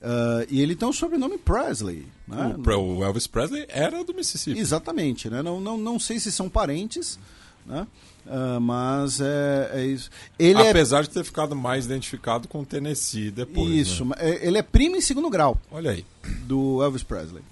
Uh, 0.00 0.46
e 0.48 0.62
ele 0.62 0.76
tem 0.76 0.88
o 0.88 0.92
sobrenome 0.92 1.36
Presley. 1.36 2.06
Né? 2.28 2.54
O, 2.56 3.02
Elvis 3.02 3.26
Presley 3.26 3.66
era 3.68 4.04
do 4.04 4.14
Mississippi. 4.14 4.58
Exatamente. 4.58 5.28
Né? 5.28 5.42
Não, 5.42 5.60
não, 5.60 5.76
não 5.76 5.98
sei 5.98 6.20
se 6.20 6.30
são 6.30 6.48
parentes, 6.48 7.18
né? 7.66 7.86
Uh, 8.26 8.60
mas 8.60 9.20
é, 9.20 9.70
é, 9.74 9.86
isso. 9.86 10.10
Ele 10.38 10.62
é 10.62 10.70
Apesar 10.70 11.00
é... 11.00 11.02
de 11.02 11.10
ter 11.10 11.24
ficado 11.24 11.56
mais 11.56 11.86
identificado 11.86 12.46
com 12.46 12.60
o 12.60 12.66
Tennessee 12.66 13.30
depois. 13.30 13.68
Isso. 13.68 14.04
Né? 14.04 14.14
É, 14.18 14.46
ele 14.46 14.58
é 14.58 14.62
primo 14.62 14.94
em 14.94 15.00
segundo 15.00 15.28
grau. 15.28 15.60
Olha 15.72 15.90
aí. 15.90 16.04
Do 16.44 16.82
Elvis 16.82 17.02
Presley. 17.02 17.42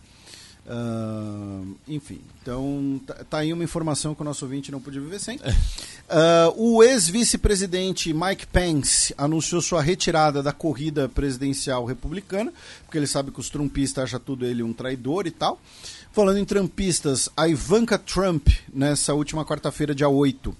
Uh, 0.70 1.74
enfim, 1.88 2.20
então 2.42 3.00
tá, 3.06 3.14
tá, 3.14 3.38
aí 3.38 3.54
uma 3.54 3.64
informação 3.64 4.14
que 4.14 4.20
o 4.20 4.24
nosso 4.24 4.44
ouvinte 4.44 4.70
não 4.70 4.80
podia 4.80 5.00
viver 5.00 5.18
sem. 5.18 5.40
Uh, 6.08 6.54
o 6.56 6.82
ex-vice-presidente 6.82 8.14
Mike 8.14 8.46
Pence 8.46 9.14
anunciou 9.18 9.60
sua 9.60 9.82
retirada 9.82 10.42
da 10.42 10.54
corrida 10.54 11.06
presidencial 11.06 11.84
republicana, 11.84 12.50
porque 12.86 12.96
ele 12.96 13.06
sabe 13.06 13.30
que 13.30 13.38
os 13.38 13.50
trumpistas 13.50 14.04
acham 14.04 14.18
tudo 14.18 14.46
ele 14.46 14.62
um 14.62 14.72
traidor 14.72 15.26
e 15.26 15.30
tal. 15.30 15.60
Falando 16.10 16.38
em 16.38 16.46
trumpistas, 16.46 17.28
a 17.36 17.46
Ivanka 17.46 17.98
Trump, 17.98 18.48
nessa 18.72 19.12
última 19.12 19.44
quarta-feira, 19.44 19.94
dia 19.94 20.08
8, 20.08 20.56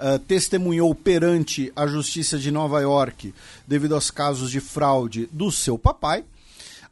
Uh, 0.00 0.16
testemunhou 0.16 0.94
perante 0.94 1.72
a 1.74 1.84
Justiça 1.84 2.38
de 2.38 2.52
Nova 2.52 2.80
York 2.80 3.34
devido 3.66 3.96
aos 3.96 4.12
casos 4.12 4.48
de 4.48 4.60
fraude 4.60 5.28
do 5.32 5.50
seu 5.50 5.76
papai. 5.76 6.24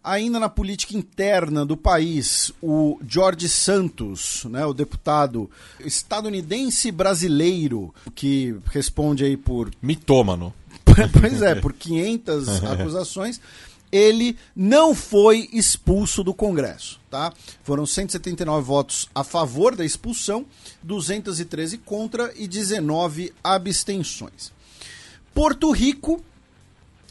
Ainda 0.06 0.39
na 0.39 0.49
política 0.49 0.97
interna 0.97 1.67
do 1.67 1.76
país, 1.76 2.53
o 2.62 2.97
George 3.08 3.49
Santos, 3.49 4.44
né, 4.44 4.65
o 4.65 4.72
deputado 4.72 5.51
estadunidense 5.81 6.92
brasileiro, 6.92 7.92
que 8.15 8.55
responde 8.67 9.24
aí 9.24 9.37
por. 9.37 9.69
Mitômano. 9.83 10.55
pois 11.21 11.42
é, 11.42 11.56
por 11.56 11.72
500 11.72 12.62
acusações, 12.62 13.40
ele 13.90 14.37
não 14.55 14.94
foi 14.94 15.49
expulso 15.53 16.22
do 16.22 16.33
Congresso. 16.33 17.01
Tá? 17.10 17.33
Foram 17.65 17.85
179 17.85 18.65
votos 18.65 19.08
a 19.12 19.24
favor 19.24 19.74
da 19.74 19.85
expulsão, 19.85 20.47
213 20.85 21.78
contra 21.78 22.33
e 22.37 22.47
19 22.47 23.33
abstenções. 23.42 24.53
Porto 25.35 25.72
Rico 25.72 26.22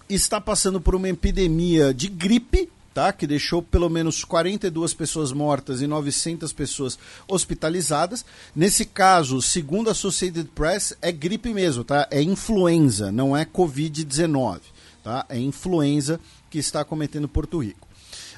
está 0.07 0.39
passando 0.39 0.79
por 0.79 0.95
uma 0.95 1.09
epidemia 1.09 1.93
de 1.93 2.07
gripe, 2.07 2.71
tá? 2.95 3.11
Que 3.11 3.27
deixou 3.27 3.61
pelo 3.61 3.89
menos 3.89 4.23
42 4.23 4.93
pessoas 4.93 5.33
mortas 5.33 5.81
e 5.81 5.87
900 5.87 6.53
pessoas 6.53 6.97
hospitalizadas. 7.27 8.25
Nesse 8.55 8.85
caso, 8.85 9.41
segundo 9.41 9.89
a 9.89 9.91
Associated 9.91 10.47
Press, 10.55 10.95
é 11.01 11.11
gripe 11.11 11.53
mesmo, 11.53 11.83
tá? 11.83 12.07
É 12.09 12.21
influenza, 12.21 13.11
não 13.11 13.35
é 13.35 13.43
COVID-19, 13.43 14.61
tá? 15.03 15.25
É 15.27 15.37
influenza 15.37 16.21
que 16.49 16.57
está 16.57 16.85
cometendo 16.85 17.27
Porto 17.27 17.61
Rico. 17.61 17.85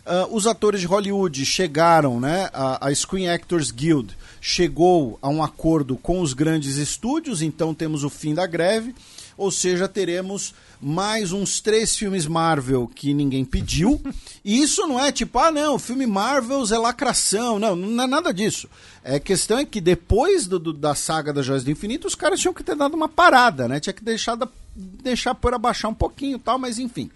Uh, 0.07 0.35
os 0.35 0.47
atores 0.47 0.81
de 0.81 0.87
Hollywood 0.87 1.45
chegaram, 1.45 2.19
né? 2.19 2.49
A, 2.51 2.87
a, 2.87 2.95
Screen 2.95 3.27
Actors 3.27 3.69
Guild 3.69 4.17
chegou 4.41 5.19
a 5.21 5.29
um 5.29 5.43
acordo 5.43 5.97
com 5.97 6.19
os 6.19 6.33
grandes 6.33 6.77
estúdios, 6.77 7.43
então 7.43 7.75
temos 7.75 8.03
o 8.03 8.09
fim 8.09 8.33
da 8.33 8.47
greve, 8.47 8.95
ou 9.37 9.51
seja, 9.51 9.87
teremos 9.87 10.55
mais 10.81 11.31
uns 11.31 11.59
três 11.59 11.95
filmes 11.95 12.27
Marvel 12.27 12.87
que 12.87 13.13
ninguém 13.13 13.43
pediu. 13.43 14.01
E 14.43 14.61
isso 14.61 14.85
não 14.87 14.99
é 14.99 15.11
tipo, 15.11 15.37
ah, 15.39 15.51
não, 15.51 15.79
filme 15.79 16.05
Marvels 16.05 16.71
é 16.71 16.77
lacração. 16.77 17.59
Não, 17.59 17.75
não 17.75 18.03
é 18.03 18.07
nada 18.07 18.33
disso. 18.33 18.69
É 19.03 19.19
questão 19.19 19.59
é 19.59 19.65
que 19.65 19.81
depois 19.81 20.47
do, 20.47 20.59
do, 20.59 20.73
da 20.73 20.93
saga 20.93 21.33
das 21.33 21.45
Joias 21.45 21.63
do 21.63 21.71
Infinito, 21.71 22.07
os 22.07 22.15
caras 22.15 22.39
tinham 22.39 22.53
que 22.53 22.63
ter 22.63 22.75
dado 22.75 22.93
uma 22.93 23.09
parada, 23.09 23.67
né? 23.67 23.79
Tinha 23.79 23.93
que 23.93 24.03
deixar, 24.03 24.35
da, 24.35 24.47
deixar 24.75 25.33
por 25.33 25.53
abaixar 25.53 25.89
um 25.89 25.95
pouquinho 25.95 26.39
tal, 26.39 26.59
mas 26.59 26.77
enfim. 26.77 27.09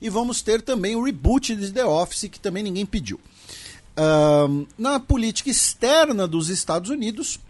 E 0.00 0.08
vamos 0.08 0.42
ter 0.42 0.62
também 0.62 0.94
o 0.94 1.02
reboot 1.02 1.56
de 1.56 1.72
The 1.72 1.84
Office, 1.84 2.28
que 2.30 2.38
também 2.38 2.62
ninguém 2.62 2.86
pediu. 2.86 3.18
Na 4.78 5.00
política 5.00 5.50
externa 5.50 6.28
dos 6.28 6.48
Estados 6.50 6.88
Unidos, 6.88 7.40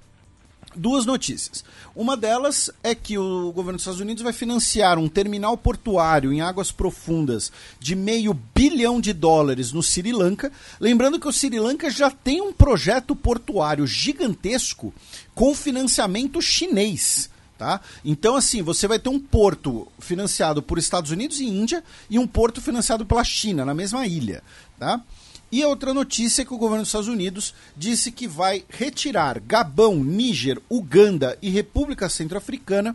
duas 0.79 1.05
notícias. 1.05 1.65
Uma 1.95 2.17
delas 2.17 2.71
é 2.83 2.95
que 2.95 3.19
o 3.19 3.53
governo 3.53 3.77
dos 3.77 3.83
Estados 3.83 4.01
Unidos 4.01 4.23
vai 4.23 4.33
financiar 4.33 4.99
um 4.99 5.09
terminal 5.09 5.57
portuário 5.57 6.33
em 6.33 6.41
águas 6.41 6.71
profundas 6.71 7.51
de 7.81 7.95
meio 7.95 8.33
bilhão 8.55 9.01
de 9.01 9.13
dólares 9.13 9.73
no 9.73 9.83
Sri 9.83 10.13
Lanka. 10.13 10.53
Lembrando 10.81 11.19
que 11.19 11.29
o 11.29 11.33
Sri 11.33 11.59
Lanka 11.59 11.91
já 11.91 12.11
tem 12.11 12.41
um 12.41 12.53
projeto 12.53 13.17
portuário 13.17 13.87
gigantesco 13.87 14.95
com 15.35 15.55
financiamento 15.55 16.41
chinês. 16.41 17.29
Tá? 17.59 17.81
Então, 18.05 18.37
assim, 18.37 18.63
você 18.63 18.87
vai 18.87 19.01
ter 19.01 19.09
um 19.09 19.19
porto 19.19 19.89
financiado 19.99 20.63
por 20.63 20.79
Estados 20.79 21.11
Unidos 21.11 21.41
e 21.41 21.47
Índia 21.47 21.83
e 22.09 22.17
um 22.17 22.27
porto 22.27 22.61
financiado 22.61 23.05
pela 23.05 23.25
China, 23.25 23.65
na 23.65 23.75
mesma 23.75 24.07
ilha. 24.07 24.45
Tá? 24.79 25.03
E 25.51 25.63
a 25.63 25.69
outra 25.69 25.95
notícia 25.95 26.43
é 26.43 26.45
que 26.45 26.53
o 26.53 26.59
governo 26.59 26.83
dos 26.83 26.89
Estados 26.89 27.09
Unidos 27.09 27.55
disse 27.77 28.13
que 28.13 28.29
vai 28.29 28.65
retirar 28.69 29.41
Gabão, 29.41 29.97
Níger, 29.97 30.61
Uganda 30.71 31.39
e 31.41 31.49
República 31.49 32.09
Centro-Africana 32.09 32.95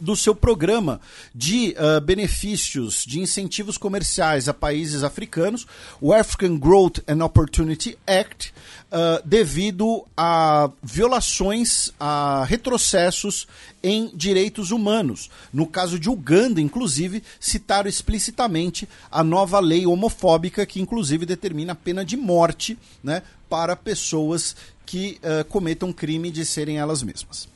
do 0.00 0.16
seu 0.16 0.34
programa 0.34 1.00
de 1.34 1.74
uh, 1.76 2.00
benefícios, 2.00 3.04
de 3.04 3.20
incentivos 3.20 3.76
comerciais 3.76 4.48
a 4.48 4.54
países 4.54 5.04
africanos, 5.04 5.66
o 6.00 6.12
African 6.12 6.56
Growth 6.56 7.00
and 7.06 7.24
Opportunity 7.24 7.98
Act, 8.06 8.52
uh, 8.90 9.26
devido 9.26 10.04
a 10.16 10.70
violações, 10.82 11.92
a 12.00 12.44
retrocessos 12.44 13.46
em 13.82 14.10
direitos 14.14 14.70
humanos. 14.70 15.30
No 15.52 15.66
caso 15.66 15.98
de 15.98 16.08
Uganda, 16.08 16.60
inclusive, 16.60 17.22
citaram 17.38 17.88
explicitamente 17.88 18.88
a 19.10 19.22
nova 19.22 19.60
lei 19.60 19.86
homofóbica, 19.86 20.64
que 20.64 20.80
inclusive 20.80 21.26
determina 21.26 21.72
a 21.72 21.76
pena 21.76 22.04
de 22.04 22.16
morte 22.16 22.78
né, 23.02 23.22
para 23.48 23.76
pessoas 23.76 24.56
que 24.86 25.20
uh, 25.22 25.44
cometam 25.44 25.92
crime 25.92 26.30
de 26.30 26.44
serem 26.44 26.78
elas 26.78 27.02
mesmas. 27.02 27.49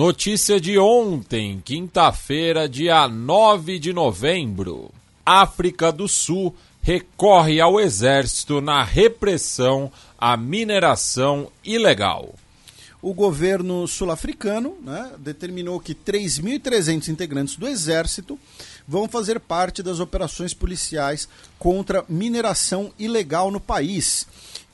Notícia 0.00 0.58
de 0.58 0.78
ontem, 0.78 1.60
quinta-feira, 1.62 2.66
dia 2.66 3.06
9 3.06 3.78
de 3.78 3.92
novembro. 3.92 4.90
África 5.26 5.92
do 5.92 6.08
Sul 6.08 6.56
recorre 6.80 7.60
ao 7.60 7.78
exército 7.78 8.62
na 8.62 8.82
repressão 8.82 9.92
à 10.18 10.38
mineração 10.38 11.52
ilegal. 11.62 12.34
O 13.02 13.12
governo 13.12 13.86
sul-africano 13.86 14.74
né, 14.82 15.12
determinou 15.18 15.78
que 15.78 15.94
3.300 15.94 17.08
integrantes 17.08 17.56
do 17.56 17.68
exército 17.68 18.38
vão 18.88 19.06
fazer 19.06 19.38
parte 19.38 19.82
das 19.82 20.00
operações 20.00 20.54
policiais 20.54 21.28
contra 21.58 22.06
mineração 22.08 22.90
ilegal 22.98 23.50
no 23.50 23.60
país 23.60 24.26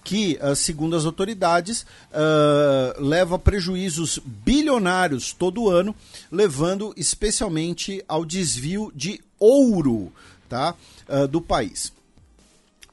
que, 0.07 0.39
ah, 0.41 0.55
segundo 0.55 0.95
as 0.95 1.05
autoridades, 1.05 1.83
uh, 1.83 3.03
leva 3.03 3.37
prejuízos 3.41 4.21
bilionários 4.25 5.33
todo 5.33 5.69
ano, 5.69 5.93
levando 6.31 6.95
especialmente 6.97 8.05
ao 8.07 8.25
desvio 8.25 8.93
de 8.95 9.21
ouro 9.37 10.13
tá, 10.49 10.77
uh, 11.09 11.27
do 11.27 11.41
país. 11.41 11.93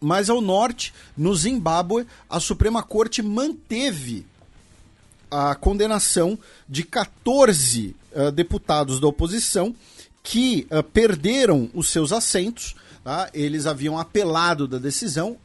Mais 0.02 0.28
ao 0.28 0.42
norte, 0.42 0.92
no 1.16 1.36
Zimbábue, 1.36 2.08
a 2.28 2.40
Suprema 2.40 2.82
Corte 2.82 3.22
manteve 3.22 4.26
a 5.30 5.54
condenação 5.54 6.38
de 6.68 6.82
14 6.82 7.96
uh, 8.12 8.32
deputados 8.32 9.00
da 9.00 9.06
oposição 9.06 9.76
que 10.24 10.66
perderam 10.94 11.70
os 11.74 11.90
seus 11.90 12.14
assentos 12.14 12.76
Tá? 13.04 13.30
Eles 13.34 13.66
haviam 13.66 14.00
apelado 14.00 14.66
da 14.66 14.78
decisão, 14.78 15.36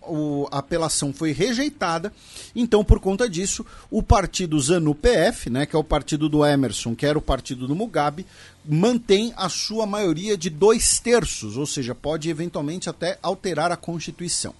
a 0.52 0.58
apelação 0.58 1.12
foi 1.12 1.32
rejeitada. 1.32 2.12
Então, 2.54 2.84
por 2.84 3.00
conta 3.00 3.28
disso, 3.28 3.66
o 3.90 4.00
partido 4.00 4.60
ZANU-PF, 4.60 5.50
né, 5.50 5.66
que 5.66 5.74
é 5.74 5.78
o 5.78 5.82
partido 5.82 6.28
do 6.28 6.46
Emerson, 6.46 6.94
que 6.94 7.04
era 7.04 7.18
o 7.18 7.22
partido 7.22 7.66
do 7.66 7.74
Mugabe, 7.74 8.24
mantém 8.64 9.32
a 9.36 9.48
sua 9.48 9.86
maioria 9.86 10.38
de 10.38 10.48
dois 10.48 11.00
terços, 11.00 11.56
ou 11.56 11.66
seja, 11.66 11.96
pode 11.96 12.30
eventualmente 12.30 12.88
até 12.88 13.18
alterar 13.20 13.72
a 13.72 13.76
Constituição. 13.76 14.54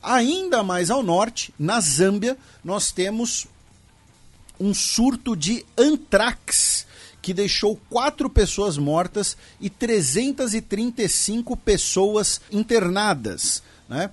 Ainda 0.00 0.62
mais 0.62 0.90
ao 0.90 1.02
norte, 1.02 1.52
na 1.58 1.80
Zâmbia, 1.80 2.36
nós 2.62 2.92
temos 2.92 3.48
um 4.60 4.72
surto 4.72 5.34
de 5.34 5.66
antrax 5.76 6.86
que 7.24 7.32
deixou 7.32 7.80
quatro 7.88 8.28
pessoas 8.28 8.76
mortas 8.76 9.34
e 9.58 9.70
335 9.70 11.56
pessoas 11.56 12.38
internadas. 12.52 13.62
Né? 13.88 14.10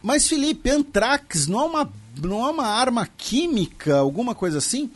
Mas, 0.00 0.28
Felipe, 0.28 0.70
antrax 0.70 1.48
não 1.48 1.60
é, 1.60 1.64
uma, 1.64 1.92
não 2.22 2.46
é 2.46 2.50
uma 2.50 2.68
arma 2.68 3.04
química, 3.16 3.96
alguma 3.96 4.32
coisa 4.32 4.58
assim? 4.58 4.88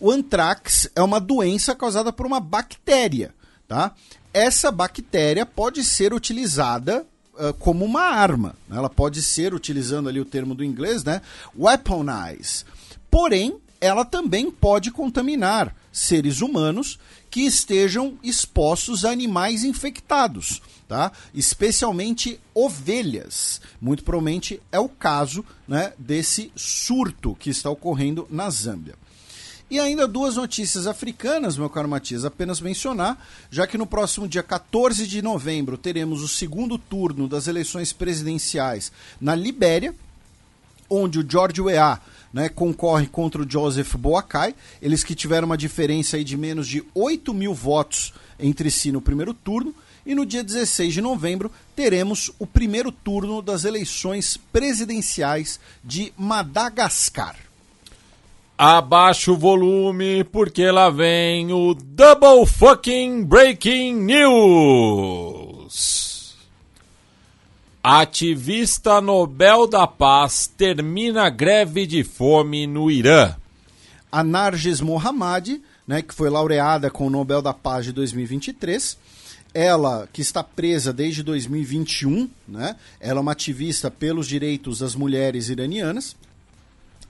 O 0.00 0.10
antrax 0.10 0.90
é 0.96 1.00
uma 1.00 1.20
doença 1.20 1.76
causada 1.76 2.12
por 2.12 2.26
uma 2.26 2.40
bactéria. 2.40 3.32
Tá? 3.68 3.92
Essa 4.34 4.72
bactéria 4.72 5.46
pode 5.46 5.84
ser 5.84 6.12
utilizada 6.12 7.06
uh, 7.34 7.54
como 7.54 7.84
uma 7.84 8.02
arma. 8.02 8.56
Né? 8.68 8.78
Ela 8.78 8.90
pode 8.90 9.22
ser, 9.22 9.54
utilizando 9.54 10.08
ali 10.08 10.18
o 10.18 10.24
termo 10.24 10.56
do 10.56 10.64
inglês, 10.64 11.04
né? 11.04 11.22
weaponize. 11.56 12.64
Porém, 13.08 13.60
ela 13.80 14.04
também 14.04 14.50
pode 14.50 14.90
contaminar 14.90 15.72
seres 15.92 16.40
humanos 16.40 16.98
que 17.30 17.42
estejam 17.42 18.18
expostos 18.22 19.04
a 19.04 19.10
animais 19.10 19.64
infectados, 19.64 20.60
tá? 20.88 21.12
Especialmente 21.34 22.40
ovelhas. 22.54 23.60
Muito 23.80 24.02
provavelmente 24.02 24.60
é 24.70 24.80
o 24.80 24.88
caso, 24.88 25.44
né, 25.68 25.92
desse 25.98 26.50
surto 26.56 27.36
que 27.38 27.50
está 27.50 27.70
ocorrendo 27.70 28.26
na 28.30 28.50
Zâmbia. 28.50 28.94
E 29.70 29.80
ainda 29.80 30.06
duas 30.06 30.36
notícias 30.36 30.86
africanas, 30.86 31.56
meu 31.56 31.70
caro 31.70 31.88
Matias, 31.88 32.26
apenas 32.26 32.60
mencionar, 32.60 33.26
já 33.50 33.66
que 33.66 33.78
no 33.78 33.86
próximo 33.86 34.28
dia 34.28 34.42
14 34.42 35.06
de 35.06 35.22
novembro 35.22 35.78
teremos 35.78 36.22
o 36.22 36.28
segundo 36.28 36.76
turno 36.76 37.26
das 37.26 37.46
eleições 37.46 37.90
presidenciais 37.90 38.92
na 39.18 39.34
Libéria, 39.34 39.94
onde 40.90 41.18
o 41.18 41.26
George 41.26 41.62
Weah 41.62 42.02
né, 42.32 42.48
concorre 42.48 43.06
contra 43.06 43.42
o 43.42 43.50
Joseph 43.50 43.94
Boakai, 43.96 44.54
eles 44.80 45.04
que 45.04 45.14
tiveram 45.14 45.46
uma 45.46 45.56
diferença 45.56 46.16
aí 46.16 46.24
de 46.24 46.36
menos 46.36 46.66
de 46.66 46.82
8 46.94 47.34
mil 47.34 47.54
votos 47.54 48.12
entre 48.38 48.70
si 48.70 48.90
no 48.90 49.00
primeiro 49.00 49.34
turno, 49.34 49.74
e 50.04 50.14
no 50.14 50.26
dia 50.26 50.42
16 50.42 50.94
de 50.94 51.00
novembro 51.00 51.50
teremos 51.76 52.32
o 52.38 52.46
primeiro 52.46 52.90
turno 52.90 53.40
das 53.40 53.64
eleições 53.64 54.36
presidenciais 54.52 55.60
de 55.84 56.12
Madagascar. 56.16 57.36
Abaixa 58.58 59.32
o 59.32 59.36
volume, 59.36 60.24
porque 60.24 60.70
lá 60.70 60.90
vem 60.90 61.52
o 61.52 61.74
Double 61.74 62.46
Fucking 62.46 63.24
Breaking 63.24 63.94
News. 63.94 66.01
Ativista 67.84 69.00
Nobel 69.00 69.66
da 69.66 69.88
Paz 69.88 70.46
termina 70.46 71.28
greve 71.28 71.84
de 71.84 72.04
fome 72.04 72.64
no 72.64 72.88
Irã. 72.88 73.34
A 74.10 74.22
Narges 74.22 74.80
Mohammadi, 74.80 75.60
né, 75.84 76.00
que 76.00 76.14
foi 76.14 76.30
laureada 76.30 76.88
com 76.92 77.08
o 77.08 77.10
Nobel 77.10 77.42
da 77.42 77.52
Paz 77.52 77.84
de 77.86 77.90
2023, 77.90 78.96
ela 79.52 80.08
que 80.12 80.22
está 80.22 80.44
presa 80.44 80.92
desde 80.92 81.24
2021, 81.24 82.30
né, 82.46 82.76
ela 83.00 83.18
é 83.18 83.20
uma 83.20 83.32
ativista 83.32 83.90
pelos 83.90 84.28
direitos 84.28 84.78
das 84.78 84.94
mulheres 84.94 85.48
iranianas. 85.48 86.14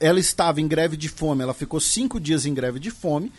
Ela 0.00 0.20
estava 0.20 0.58
em 0.58 0.66
greve 0.66 0.96
de 0.96 1.10
fome, 1.10 1.42
ela 1.42 1.52
ficou 1.52 1.80
cinco 1.80 2.18
dias 2.18 2.46
em 2.46 2.54
greve 2.54 2.80
de 2.80 2.90
fome. 2.90 3.30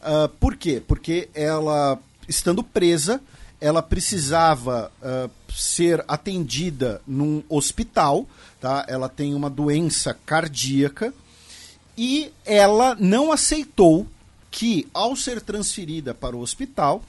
Uh, 0.00 0.28
por 0.38 0.54
quê? 0.54 0.80
Porque 0.86 1.28
ela, 1.34 1.98
estando 2.28 2.62
presa, 2.62 3.20
ela 3.60 3.82
precisava 3.82 4.92
uh, 5.00 5.30
ser 5.52 6.04
atendida 6.06 7.00
num 7.06 7.42
hospital, 7.48 8.26
tá? 8.60 8.84
Ela 8.88 9.08
tem 9.08 9.34
uma 9.34 9.48
doença 9.48 10.14
cardíaca 10.26 11.12
e 11.96 12.30
ela 12.44 12.94
não 12.98 13.32
aceitou 13.32 14.06
que, 14.50 14.88
ao 14.92 15.16
ser 15.16 15.40
transferida 15.40 16.14
para 16.14 16.36
o 16.36 16.40
hospital, 16.40 17.02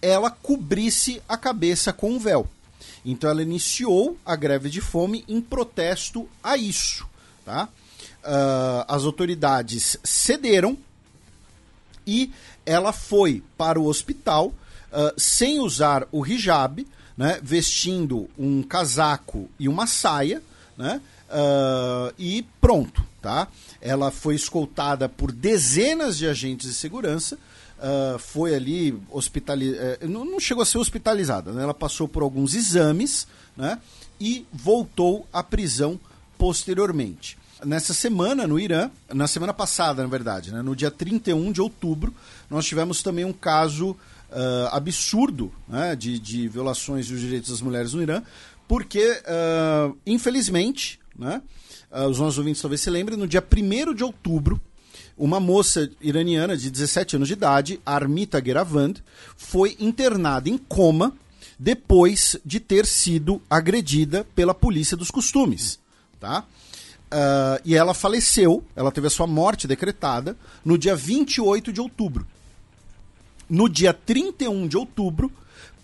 ela 0.00 0.30
cobrisse 0.30 1.22
a 1.28 1.36
cabeça 1.36 1.92
com 1.92 2.12
um 2.12 2.18
véu. 2.18 2.48
Então 3.04 3.30
ela 3.30 3.42
iniciou 3.42 4.16
a 4.24 4.34
greve 4.34 4.68
de 4.68 4.80
fome 4.80 5.24
em 5.28 5.40
protesto 5.40 6.28
a 6.42 6.56
isso. 6.56 7.06
Tá? 7.44 7.68
Uh, 8.24 8.84
as 8.88 9.04
autoridades 9.04 9.96
cederam 10.02 10.76
e 12.06 12.32
ela 12.66 12.92
foi 12.92 13.42
para 13.56 13.80
o 13.80 13.86
hospital 13.86 14.52
uh, 14.92 15.12
sem 15.16 15.58
usar 15.58 16.06
o 16.12 16.26
hijab, 16.26 16.86
né, 17.16 17.38
vestindo 17.42 18.28
um 18.38 18.62
casaco 18.62 19.48
e 19.58 19.68
uma 19.68 19.86
saia, 19.86 20.42
né, 20.76 21.00
uh, 21.28 22.14
e 22.18 22.44
pronto. 22.60 23.04
Tá? 23.20 23.46
Ela 23.80 24.10
foi 24.10 24.34
escoltada 24.34 25.08
por 25.08 25.30
dezenas 25.30 26.18
de 26.18 26.26
agentes 26.26 26.68
de 26.68 26.74
segurança, 26.74 27.38
uh, 27.78 28.18
foi 28.18 28.54
ali 28.54 29.00
hospitalizada, 29.10 29.98
uh, 30.02 30.08
não, 30.08 30.24
não, 30.24 30.40
chegou 30.40 30.62
a 30.62 30.66
ser 30.66 30.78
hospitalizada, 30.78 31.52
né? 31.52 31.62
ela 31.62 31.74
passou 31.74 32.08
por 32.08 32.22
alguns 32.24 32.54
exames 32.54 33.28
né? 33.56 33.78
e 34.20 34.44
voltou 34.52 35.26
à 35.32 35.42
prisão 35.42 36.00
posteriormente. 36.36 37.38
Nessa 37.64 37.94
semana, 37.94 38.44
no 38.44 38.58
Irã, 38.58 38.90
na 39.14 39.28
semana 39.28 39.54
passada, 39.54 40.02
na 40.02 40.08
verdade, 40.08 40.52
né? 40.52 40.62
no 40.62 40.74
dia 40.74 40.90
31 40.90 41.52
de 41.52 41.60
outubro, 41.60 42.12
nós 42.50 42.66
tivemos 42.66 43.04
também 43.04 43.24
um 43.24 43.32
caso 43.32 43.96
uh, 44.32 44.68
absurdo 44.72 45.52
né? 45.68 45.94
de, 45.94 46.18
de 46.18 46.48
violações 46.48 47.08
dos 47.08 47.20
direitos 47.20 47.50
das 47.50 47.60
mulheres 47.60 47.92
no 47.92 48.02
Irã, 48.02 48.22
porque, 48.66 49.22
uh, 49.22 49.96
infelizmente, 50.06 50.98
né? 51.16 51.42
uh, 51.90 52.06
os 52.08 52.18
nossos 52.18 52.38
ouvintes 52.38 52.60
talvez 52.60 52.80
se 52.80 52.90
lembrem, 52.90 53.18
no 53.18 53.28
dia 53.28 53.42
1 53.42 53.94
de 53.94 54.02
outubro, 54.02 54.60
uma 55.16 55.38
moça 55.38 55.90
iraniana 56.00 56.56
de 56.56 56.70
17 56.70 57.16
anos 57.16 57.28
de 57.28 57.34
idade, 57.34 57.80
Armita 57.84 58.42
Geravand, 58.44 58.94
foi 59.36 59.76
internada 59.78 60.48
em 60.48 60.56
coma 60.56 61.14
depois 61.58 62.36
de 62.44 62.58
ter 62.58 62.86
sido 62.86 63.40
agredida 63.48 64.26
pela 64.34 64.54
polícia 64.54 64.96
dos 64.96 65.10
costumes. 65.10 65.78
Tá? 66.18 66.44
Uh, 67.12 67.60
e 67.64 67.76
ela 67.76 67.92
faleceu, 67.92 68.64
ela 68.74 68.90
teve 68.90 69.06
a 69.06 69.10
sua 69.10 69.26
morte 69.26 69.68
decretada 69.68 70.36
no 70.64 70.78
dia 70.78 70.96
28 70.96 71.72
de 71.72 71.80
outubro. 71.80 72.26
No 73.48 73.68
dia 73.68 73.92
31 73.92 74.66
de 74.68 74.76
outubro, 74.76 75.30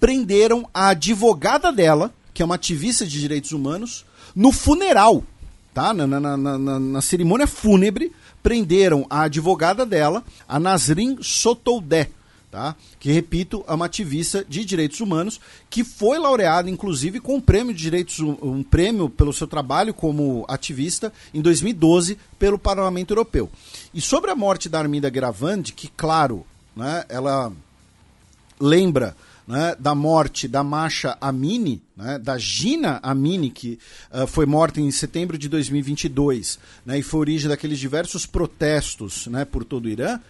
prenderam 0.00 0.68
a 0.72 0.88
advogada 0.88 1.72
dela, 1.72 2.12
que 2.32 2.42
é 2.42 2.44
uma 2.44 2.54
ativista 2.54 3.06
de 3.06 3.20
direitos 3.20 3.52
humanos, 3.52 4.04
no 4.34 4.52
funeral 4.52 5.24
tá? 5.78 5.94
Na, 5.94 6.06
na, 6.08 6.36
na, 6.36 6.58
na, 6.58 7.00
cerimônia 7.00 7.46
fúnebre, 7.46 8.10
prenderam 8.42 9.06
a 9.08 9.22
advogada 9.22 9.86
dela, 9.86 10.24
a 10.48 10.58
Nasrin 10.58 11.18
Sotoudeh, 11.22 12.08
tá? 12.50 12.74
Que, 12.98 13.12
repito, 13.12 13.64
é 13.68 13.72
uma 13.72 13.86
ativista 13.86 14.44
de 14.48 14.64
direitos 14.64 15.00
humanos, 15.00 15.40
que 15.70 15.84
foi 15.84 16.18
laureada, 16.18 16.68
inclusive, 16.68 17.20
com 17.20 17.36
um 17.36 17.40
prêmio 17.40 17.72
de 17.72 17.80
direitos, 17.80 18.18
um 18.18 18.60
prêmio 18.64 19.08
pelo 19.08 19.32
seu 19.32 19.46
trabalho 19.46 19.94
como 19.94 20.44
ativista 20.48 21.12
em 21.32 21.40
2012 21.40 22.18
pelo 22.40 22.58
Parlamento 22.58 23.12
Europeu. 23.12 23.48
E 23.94 24.00
sobre 24.00 24.32
a 24.32 24.36
morte 24.36 24.68
da 24.68 24.80
Arminda 24.80 25.08
Gravandi, 25.08 25.72
que, 25.72 25.86
claro, 25.96 26.44
né, 26.78 27.04
ela 27.08 27.52
lembra 28.60 29.16
né, 29.48 29.74
da 29.80 29.94
morte 29.94 30.46
da 30.46 30.62
Masha 30.62 31.18
Amini, 31.20 31.82
né, 31.96 32.18
da 32.18 32.38
Gina 32.38 33.00
Amini, 33.02 33.50
que 33.50 33.78
uh, 34.12 34.26
foi 34.28 34.46
morta 34.46 34.80
em 34.80 34.90
setembro 34.92 35.36
de 35.36 35.48
2022 35.48 36.58
né, 36.86 36.98
e 36.98 37.02
foi 37.02 37.20
origem 37.20 37.48
daqueles 37.48 37.80
diversos 37.80 38.26
protestos 38.26 39.26
né, 39.26 39.44
por 39.44 39.64
todo 39.64 39.86
o 39.86 39.88
Irã, 39.88 40.20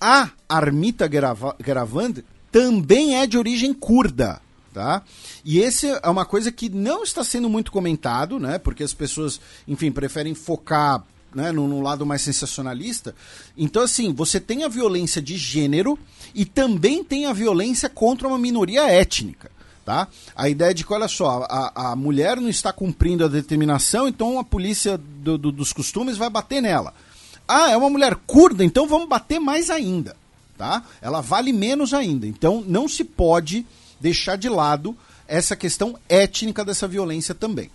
a 0.00 0.30
Armita 0.48 1.08
Garavand 1.08 2.22
também 2.52 3.16
é 3.16 3.26
de 3.26 3.36
origem 3.36 3.74
curda. 3.74 4.40
Tá? 4.72 5.02
E 5.42 5.58
esse 5.58 5.86
é 5.86 6.08
uma 6.08 6.26
coisa 6.26 6.52
que 6.52 6.68
não 6.68 7.02
está 7.02 7.24
sendo 7.24 7.48
muito 7.48 7.72
comentado, 7.72 8.38
né? 8.38 8.58
Porque 8.58 8.82
as 8.82 8.92
pessoas, 8.92 9.40
enfim, 9.66 9.90
preferem 9.90 10.34
focar 10.34 11.02
né, 11.36 11.52
no, 11.52 11.68
no, 11.68 11.82
lado 11.82 12.06
mais 12.06 12.22
sensacionalista. 12.22 13.14
Então, 13.58 13.82
assim, 13.82 14.10
você 14.10 14.40
tem 14.40 14.64
a 14.64 14.68
violência 14.68 15.20
de 15.20 15.36
gênero 15.36 15.98
e 16.34 16.46
também 16.46 17.04
tem 17.04 17.26
a 17.26 17.32
violência 17.34 17.90
contra 17.90 18.26
uma 18.26 18.38
minoria 18.38 18.90
étnica. 18.90 19.50
Tá? 19.84 20.08
A 20.34 20.48
ideia 20.48 20.72
de 20.72 20.82
que, 20.82 20.92
olha 20.92 21.06
só, 21.06 21.46
a, 21.48 21.90
a 21.92 21.96
mulher 21.96 22.40
não 22.40 22.48
está 22.48 22.72
cumprindo 22.72 23.22
a 23.22 23.28
determinação, 23.28 24.08
então 24.08 24.38
a 24.38 24.44
polícia 24.44 24.98
do, 24.98 25.36
do, 25.36 25.52
dos 25.52 25.74
costumes 25.74 26.16
vai 26.16 26.30
bater 26.30 26.62
nela. 26.62 26.94
Ah, 27.46 27.70
é 27.70 27.76
uma 27.76 27.90
mulher 27.90 28.16
curda, 28.26 28.64
então 28.64 28.88
vamos 28.88 29.06
bater 29.06 29.38
mais 29.38 29.68
ainda. 29.68 30.16
Tá? 30.56 30.82
Ela 31.02 31.20
vale 31.20 31.52
menos 31.52 31.92
ainda. 31.92 32.26
Então 32.26 32.64
não 32.66 32.88
se 32.88 33.04
pode 33.04 33.66
deixar 34.00 34.36
de 34.36 34.48
lado 34.48 34.96
essa 35.28 35.54
questão 35.54 35.98
étnica 36.08 36.64
dessa 36.64 36.88
violência 36.88 37.34
também. 37.34 37.70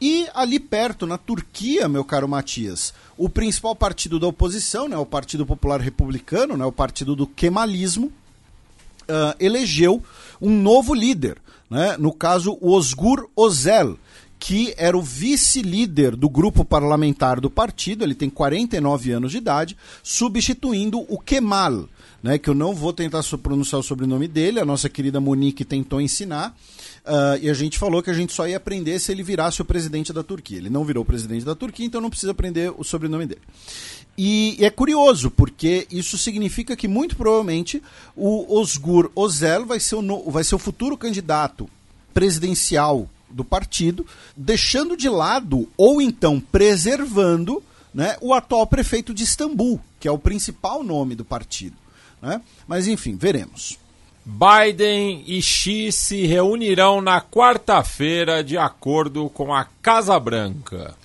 E 0.00 0.28
ali 0.34 0.60
perto, 0.60 1.06
na 1.06 1.16
Turquia, 1.16 1.88
meu 1.88 2.04
caro 2.04 2.28
Matias, 2.28 2.92
o 3.16 3.28
principal 3.28 3.74
partido 3.74 4.18
da 4.18 4.26
oposição, 4.26 4.88
né, 4.88 4.96
o 4.96 5.06
Partido 5.06 5.46
Popular 5.46 5.80
Republicano, 5.80 6.56
né, 6.56 6.64
o 6.66 6.72
partido 6.72 7.16
do 7.16 7.26
Kemalismo, 7.26 8.06
uh, 8.06 9.34
elegeu 9.40 10.02
um 10.40 10.50
novo 10.50 10.92
líder, 10.92 11.38
né, 11.70 11.96
no 11.98 12.12
caso 12.12 12.58
o 12.60 12.72
Osgur 12.72 13.28
Ozel, 13.34 13.98
que 14.38 14.74
era 14.76 14.96
o 14.96 15.02
vice-líder 15.02 16.14
do 16.14 16.28
grupo 16.28 16.62
parlamentar 16.62 17.40
do 17.40 17.48
partido, 17.48 18.04
ele 18.04 18.14
tem 18.14 18.28
49 18.28 19.12
anos 19.12 19.32
de 19.32 19.38
idade, 19.38 19.76
substituindo 20.02 21.00
o 21.08 21.18
Kemal, 21.18 21.88
né, 22.22 22.38
que 22.38 22.50
eu 22.50 22.54
não 22.54 22.74
vou 22.74 22.92
tentar 22.92 23.22
pronunciar 23.42 23.80
o 23.80 23.84
sobrenome 23.84 24.26
dele, 24.26 24.60
a 24.60 24.64
nossa 24.64 24.88
querida 24.88 25.20
Monique 25.20 25.64
tentou 25.64 26.00
ensinar, 26.00 26.56
Uh, 27.06 27.38
e 27.40 27.48
a 27.48 27.54
gente 27.54 27.78
falou 27.78 28.02
que 28.02 28.10
a 28.10 28.12
gente 28.12 28.32
só 28.32 28.48
ia 28.48 28.56
aprender 28.56 28.98
se 28.98 29.12
ele 29.12 29.22
virasse 29.22 29.62
o 29.62 29.64
presidente 29.64 30.12
da 30.12 30.24
Turquia. 30.24 30.58
Ele 30.58 30.68
não 30.68 30.84
virou 30.84 31.04
o 31.04 31.06
presidente 31.06 31.44
da 31.44 31.54
Turquia, 31.54 31.86
então 31.86 32.00
não 32.00 32.10
precisa 32.10 32.32
aprender 32.32 32.74
o 32.76 32.82
sobrenome 32.82 33.26
dele. 33.26 33.42
E, 34.18 34.56
e 34.58 34.64
é 34.64 34.70
curioso, 34.70 35.30
porque 35.30 35.86
isso 35.88 36.18
significa 36.18 36.74
que 36.74 36.88
muito 36.88 37.14
provavelmente 37.14 37.80
o 38.16 38.58
Osgur 38.58 39.08
Ozel 39.14 39.64
vai 39.64 39.78
ser 39.78 39.94
o, 39.94 40.02
no, 40.02 40.28
vai 40.28 40.42
ser 40.42 40.56
o 40.56 40.58
futuro 40.58 40.96
candidato 40.96 41.70
presidencial 42.12 43.08
do 43.30 43.44
partido, 43.44 44.04
deixando 44.36 44.96
de 44.96 45.08
lado 45.08 45.68
ou 45.76 46.02
então 46.02 46.40
preservando 46.40 47.62
né, 47.94 48.16
o 48.20 48.34
atual 48.34 48.66
prefeito 48.66 49.14
de 49.14 49.22
Istambul, 49.22 49.80
que 50.00 50.08
é 50.08 50.10
o 50.10 50.18
principal 50.18 50.82
nome 50.82 51.14
do 51.14 51.24
partido. 51.24 51.76
Né? 52.26 52.42
Mas 52.66 52.88
enfim, 52.88 53.16
veremos. 53.16 53.78
Biden 54.24 55.22
e 55.28 55.40
Xi 55.40 55.92
se 55.92 56.26
reunirão 56.26 57.00
na 57.00 57.20
quarta-feira, 57.20 58.42
de 58.42 58.58
acordo 58.58 59.30
com 59.30 59.54
a 59.54 59.64
Casa 59.80 60.18
Branca. 60.18 60.96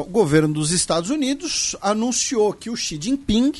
o 0.00 0.04
governo 0.04 0.54
dos 0.54 0.70
Estados 0.70 1.10
Unidos 1.10 1.74
anunciou 1.82 2.52
que 2.52 2.70
o 2.70 2.76
Xi 2.76 2.96
Jinping, 3.02 3.52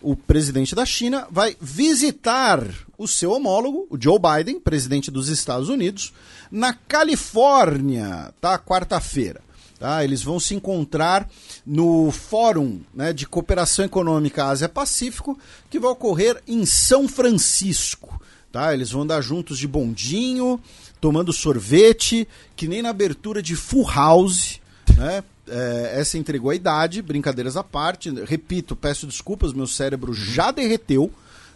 o 0.00 0.16
presidente 0.16 0.74
da 0.74 0.86
China, 0.86 1.26
vai 1.30 1.54
visitar 1.60 2.66
o 2.96 3.06
seu 3.06 3.32
homólogo, 3.32 3.86
o 3.90 3.98
Joe 4.00 4.18
Biden, 4.18 4.58
presidente 4.58 5.10
dos 5.10 5.28
Estados 5.28 5.68
Unidos, 5.68 6.14
na 6.50 6.72
Califórnia, 6.72 8.32
tá? 8.40 8.58
Quarta-feira. 8.58 9.42
Tá? 9.82 10.04
Eles 10.04 10.22
vão 10.22 10.38
se 10.38 10.54
encontrar 10.54 11.28
no 11.66 12.12
Fórum 12.12 12.82
né, 12.94 13.12
de 13.12 13.26
Cooperação 13.26 13.84
Econômica 13.84 14.44
Ásia-Pacífico, 14.44 15.36
que 15.68 15.80
vai 15.80 15.90
ocorrer 15.90 16.40
em 16.46 16.64
São 16.64 17.08
Francisco. 17.08 18.22
Tá? 18.52 18.72
Eles 18.72 18.92
vão 18.92 19.02
andar 19.02 19.20
juntos 19.22 19.58
de 19.58 19.66
bondinho, 19.66 20.60
tomando 21.00 21.32
sorvete, 21.32 22.28
que 22.54 22.68
nem 22.68 22.80
na 22.80 22.90
abertura 22.90 23.42
de 23.42 23.56
Full 23.56 23.90
House. 23.90 24.60
Né? 24.96 25.24
É, 25.48 25.94
essa 25.96 26.16
entregou 26.16 26.52
a 26.52 26.54
idade, 26.54 27.02
brincadeiras 27.02 27.56
à 27.56 27.64
parte. 27.64 28.08
Repito, 28.24 28.76
peço 28.76 29.04
desculpas, 29.04 29.52
meu 29.52 29.66
cérebro 29.66 30.14
já 30.14 30.52
derreteu. 30.52 31.10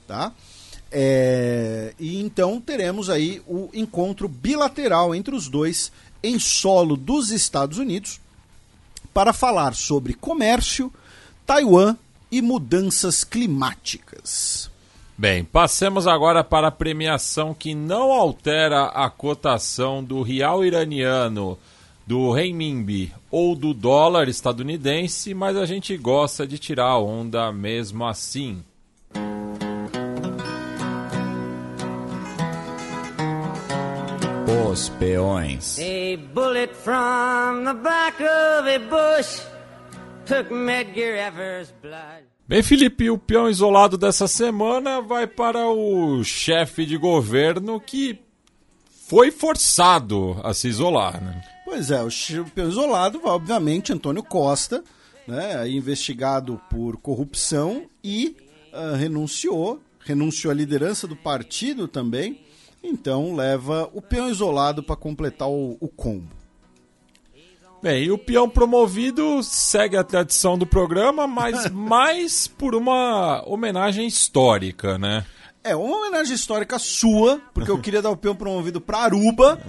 Tá? 0.04 0.32
É, 0.90 1.94
e 1.98 2.20
então 2.20 2.60
teremos 2.60 3.10
aí 3.10 3.42
o 3.46 3.68
encontro 3.74 4.28
bilateral 4.28 5.14
entre 5.14 5.34
os 5.34 5.48
dois 5.48 5.90
em 6.22 6.38
solo 6.38 6.96
dos 6.96 7.30
Estados 7.30 7.78
Unidos 7.78 8.20
para 9.12 9.32
falar 9.32 9.74
sobre 9.74 10.14
comércio, 10.14 10.92
Taiwan 11.44 11.96
e 12.30 12.42
mudanças 12.42 13.24
climáticas. 13.24 14.70
Bem, 15.18 15.44
passemos 15.44 16.06
agora 16.06 16.44
para 16.44 16.68
a 16.68 16.72
premiação 16.72 17.54
que 17.54 17.74
não 17.74 18.12
altera 18.12 18.84
a 18.86 19.08
cotação 19.08 20.04
do 20.04 20.20
real 20.20 20.62
iraniano, 20.62 21.58
do 22.06 22.30
renminbi 22.30 23.12
ou 23.30 23.56
do 23.56 23.72
dólar 23.72 24.28
estadunidense, 24.28 25.32
mas 25.32 25.56
a 25.56 25.64
gente 25.64 25.96
gosta 25.96 26.46
de 26.46 26.58
tirar 26.58 26.98
onda 26.98 27.50
mesmo 27.50 28.04
assim. 28.04 28.62
Os 34.46 34.88
peões. 34.90 35.78
A 35.78 36.16
bullet 36.32 36.72
from 36.74 37.64
the 37.64 37.74
back 37.74 38.22
of 38.22 38.68
a 38.68 38.78
bush 38.78 39.42
took 40.24 40.52
Medgar 40.52 41.28
Evers' 41.28 41.74
blood. 41.82 42.24
Bem, 42.48 42.62
Felipe, 42.62 43.10
o 43.10 43.18
peão 43.18 43.50
isolado 43.50 43.98
dessa 43.98 44.28
semana 44.28 45.00
vai 45.00 45.26
para 45.26 45.66
o 45.66 46.22
chefe 46.22 46.86
de 46.86 46.96
governo 46.96 47.80
que 47.80 48.20
foi 49.08 49.32
forçado 49.32 50.40
a 50.44 50.54
se 50.54 50.68
isolar, 50.68 51.20
né? 51.20 51.42
Pois 51.64 51.90
é, 51.90 52.00
o 52.02 52.08
peão 52.54 52.68
isolado 52.68 53.18
vai, 53.20 53.32
obviamente, 53.32 53.92
Antônio 53.92 54.22
Costa, 54.22 54.84
né, 55.26 55.68
investigado 55.68 56.60
por 56.70 56.96
corrupção 56.98 57.86
e 58.02 58.36
uh, 58.72 58.94
renunciou, 58.94 59.80
renunciou 59.98 60.52
à 60.52 60.54
liderança 60.54 61.08
do 61.08 61.16
partido 61.16 61.88
também, 61.88 62.45
então 62.88 63.34
leva 63.34 63.90
o 63.92 64.00
peão 64.00 64.28
isolado 64.28 64.82
para 64.82 64.96
completar 64.96 65.48
o, 65.48 65.76
o 65.80 65.88
combo. 65.88 66.28
Bem, 67.82 68.04
e 68.04 68.10
o 68.10 68.18
peão 68.18 68.48
promovido 68.48 69.42
segue 69.42 69.96
a 69.96 70.04
tradição 70.04 70.56
do 70.56 70.66
programa, 70.66 71.26
mas 71.26 71.68
mais 71.70 72.46
por 72.46 72.74
uma 72.74 73.42
homenagem 73.46 74.06
histórica, 74.06 74.98
né? 74.98 75.24
É, 75.62 75.74
uma 75.74 75.98
homenagem 75.98 76.34
histórica 76.34 76.78
sua, 76.78 77.40
porque 77.52 77.70
eu 77.70 77.78
queria 77.78 78.00
dar 78.00 78.10
o 78.10 78.16
peão 78.16 78.34
promovido 78.34 78.80
para 78.80 78.98
Aruba, 78.98 79.60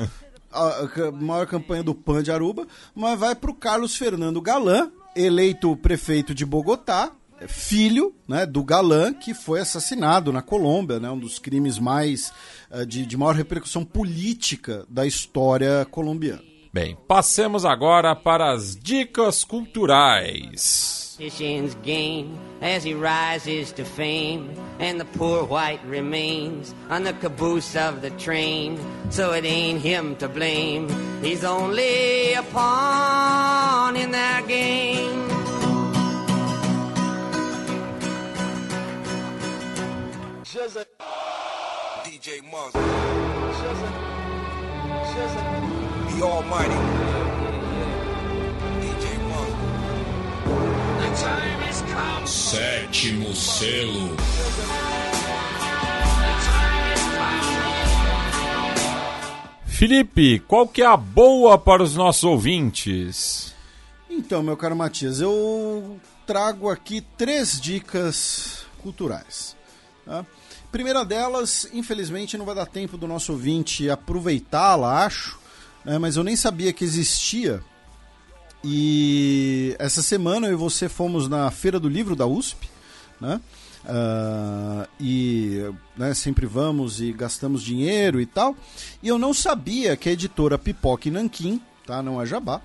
a, 0.51 1.11
maior 1.11 1.45
campanha 1.47 1.83
do 1.83 1.93
PAN 1.93 2.23
de 2.23 2.31
Aruba, 2.31 2.67
mas 2.95 3.19
vai 3.19 3.35
para 3.35 3.51
o 3.51 3.55
Carlos 3.55 3.95
Fernando 3.95 4.41
Galan, 4.41 4.91
eleito 5.15 5.75
prefeito 5.77 6.33
de 6.33 6.45
Bogotá, 6.45 7.11
filho 7.47 8.15
né, 8.27 8.45
do 8.45 8.63
Galan, 8.63 9.13
que 9.13 9.33
foi 9.33 9.59
assassinado 9.59 10.31
na 10.31 10.41
Colômbia, 10.41 10.99
né, 10.99 11.09
um 11.09 11.19
dos 11.19 11.37
crimes 11.37 11.77
mais 11.77 12.31
uh, 12.71 12.85
de, 12.85 13.05
de 13.05 13.17
maior 13.17 13.35
repercussão 13.35 13.83
política 13.83 14.85
da 14.89 15.05
história 15.05 15.85
colombiana. 15.91 16.43
Bem, 16.73 16.97
passemos 17.07 17.65
agora 17.65 18.15
para 18.15 18.51
as 18.51 18.75
dicas 18.75 19.43
culturais. 19.43 21.15
Politician's 21.17 21.75
game 21.83 22.37
as 22.61 22.83
he 22.83 22.93
rises 22.93 23.71
to 23.71 23.83
fame, 23.83 24.51
and 24.79 24.99
the 24.99 25.05
poor 25.17 25.43
white 25.43 25.79
remains 25.87 26.75
on 26.91 27.03
the 27.03 27.13
caboose 27.13 27.75
of 27.75 28.01
the 28.01 28.11
train. 28.11 28.77
So 29.09 29.31
it 29.33 29.43
ain't 29.43 29.81
him 29.81 30.15
to 30.17 30.27
blame, 30.27 30.87
he's 31.23 31.43
only 31.43 32.33
a 32.33 32.43
pawn 32.43 33.95
in 33.95 34.11
their 34.11 34.43
game. 34.43 35.27
DJ 40.57 42.41
Monster. 42.41 42.81
The 46.09 46.23
Almighty. 46.23 46.73
Sétimo 52.25 53.35
selo. 53.35 54.17
Felipe, 59.67 60.39
qual 60.39 60.67
que 60.67 60.81
é 60.81 60.87
a 60.87 60.97
boa 60.97 61.59
para 61.59 61.83
os 61.83 61.95
nossos 61.95 62.23
ouvintes? 62.23 63.53
Então, 64.09 64.41
meu 64.41 64.57
caro 64.57 64.75
Matias, 64.75 65.21
eu 65.21 65.99
trago 66.25 66.67
aqui 66.67 67.01
três 67.15 67.61
dicas 67.61 68.65
culturais. 68.81 69.55
Tá? 70.03 70.25
Primeira 70.71 71.03
delas, 71.05 71.67
infelizmente 71.73 72.37
não 72.37 72.45
vai 72.45 72.55
dar 72.55 72.65
tempo 72.65 72.97
do 72.97 73.07
nosso 73.07 73.31
ouvinte 73.31 73.89
aproveitá-la, 73.89 75.05
acho, 75.05 75.39
né? 75.83 75.97
mas 75.97 76.17
eu 76.17 76.23
nem 76.23 76.35
sabia 76.35 76.73
que 76.73 76.83
existia 76.83 77.63
e 78.63 79.75
essa 79.79 80.01
semana 80.01 80.47
eu 80.47 80.53
e 80.53 80.55
você 80.55 80.89
fomos 80.89 81.29
na 81.29 81.49
Feira 81.51 81.79
do 81.79 81.87
Livro 81.87 82.15
da 82.15 82.25
USP, 82.25 82.69
né? 83.19 83.39
Uh, 83.85 84.87
e 84.99 85.63
né, 85.95 86.13
sempre 86.13 86.45
vamos 86.45 86.99
e 86.99 87.13
gastamos 87.13 87.63
dinheiro 87.63 88.19
e 88.19 88.25
tal. 88.25 88.55
E 89.01 89.07
eu 89.07 89.17
não 89.17 89.33
sabia 89.33 89.95
que 89.95 90.09
a 90.09 90.11
editora 90.11 90.57
Pipoca 90.57 91.07
e 91.07 91.11
Nanquim, 91.11 91.61
tá? 91.85 92.01
não 92.01 92.21
é 92.21 92.25
jabá, 92.25 92.57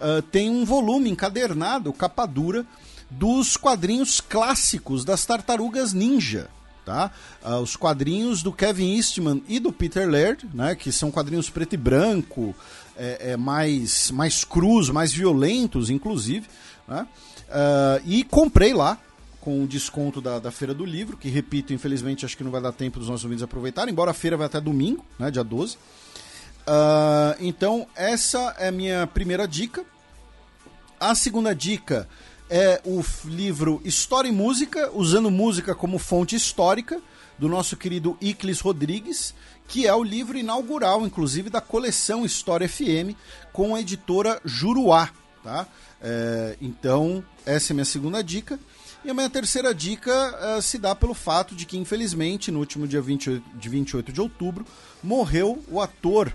uh, 0.00 0.20
tem 0.20 0.50
um 0.50 0.66
volume 0.66 1.08
encadernado, 1.08 1.92
capa 1.94 2.26
dura, 2.26 2.66
dos 3.08 3.56
quadrinhos 3.56 4.20
clássicos 4.20 5.04
das 5.04 5.24
Tartarugas 5.24 5.94
Ninja. 5.94 6.50
Tá? 6.88 7.10
Uh, 7.44 7.56
os 7.56 7.76
quadrinhos 7.76 8.42
do 8.42 8.50
Kevin 8.50 8.96
Eastman 8.96 9.42
e 9.46 9.60
do 9.60 9.70
Peter 9.70 10.08
Laird, 10.10 10.48
né, 10.54 10.74
que 10.74 10.90
são 10.90 11.10
quadrinhos 11.10 11.50
preto 11.50 11.74
e 11.74 11.76
branco, 11.76 12.56
é, 12.96 13.32
é, 13.32 13.36
mais, 13.36 14.10
mais 14.10 14.42
crus, 14.42 14.88
mais 14.88 15.12
violentos, 15.12 15.90
inclusive. 15.90 16.46
Né? 16.88 17.06
Uh, 17.46 18.02
e 18.06 18.24
comprei 18.24 18.72
lá, 18.72 18.96
com 19.38 19.62
o 19.62 19.66
desconto 19.66 20.22
da, 20.22 20.38
da 20.38 20.50
Feira 20.50 20.72
do 20.72 20.82
Livro, 20.82 21.18
que, 21.18 21.28
repito, 21.28 21.74
infelizmente 21.74 22.24
acho 22.24 22.34
que 22.34 22.42
não 22.42 22.50
vai 22.50 22.62
dar 22.62 22.72
tempo 22.72 22.98
dos 22.98 23.10
nossos 23.10 23.24
ouvintes 23.24 23.42
aproveitarem, 23.42 23.92
embora 23.92 24.12
a 24.12 24.14
feira 24.14 24.38
vai 24.38 24.46
até 24.46 24.58
domingo, 24.58 25.04
né, 25.18 25.30
dia 25.30 25.44
12. 25.44 25.74
Uh, 25.74 25.78
ah, 26.68 27.36
então, 27.38 27.86
essa 27.94 28.56
é 28.58 28.68
a 28.68 28.72
minha 28.72 29.06
primeira 29.06 29.46
dica. 29.46 29.84
A 30.98 31.14
segunda 31.14 31.54
dica 31.54 32.08
é 32.50 32.80
o 32.84 33.02
livro 33.24 33.80
História 33.84 34.28
e 34.28 34.32
Música, 34.32 34.90
usando 34.94 35.30
música 35.30 35.74
como 35.74 35.98
fonte 35.98 36.34
histórica, 36.34 37.00
do 37.38 37.48
nosso 37.48 37.76
querido 37.76 38.16
Iclis 38.20 38.60
Rodrigues, 38.60 39.34
que 39.68 39.86
é 39.86 39.94
o 39.94 40.02
livro 40.02 40.36
inaugural, 40.36 41.06
inclusive, 41.06 41.50
da 41.50 41.60
coleção 41.60 42.24
História 42.24 42.68
FM, 42.68 43.14
com 43.52 43.74
a 43.74 43.80
editora 43.80 44.40
Juruá. 44.44 45.10
Tá? 45.44 45.66
É, 46.02 46.56
então, 46.60 47.22
essa 47.46 47.72
é 47.72 47.74
a 47.74 47.76
minha 47.76 47.84
segunda 47.84 48.22
dica. 48.22 48.58
E 49.04 49.10
a 49.10 49.14
minha 49.14 49.30
terceira 49.30 49.72
dica 49.72 50.56
uh, 50.58 50.60
se 50.60 50.76
dá 50.76 50.94
pelo 50.94 51.14
fato 51.14 51.54
de 51.54 51.64
que, 51.64 51.78
infelizmente, 51.78 52.50
no 52.50 52.58
último 52.58 52.86
dia 52.86 53.00
28 53.00 53.44
de, 53.54 53.68
28 53.68 54.12
de 54.12 54.20
outubro, 54.20 54.66
morreu 55.02 55.62
o 55.68 55.80
ator 55.80 56.32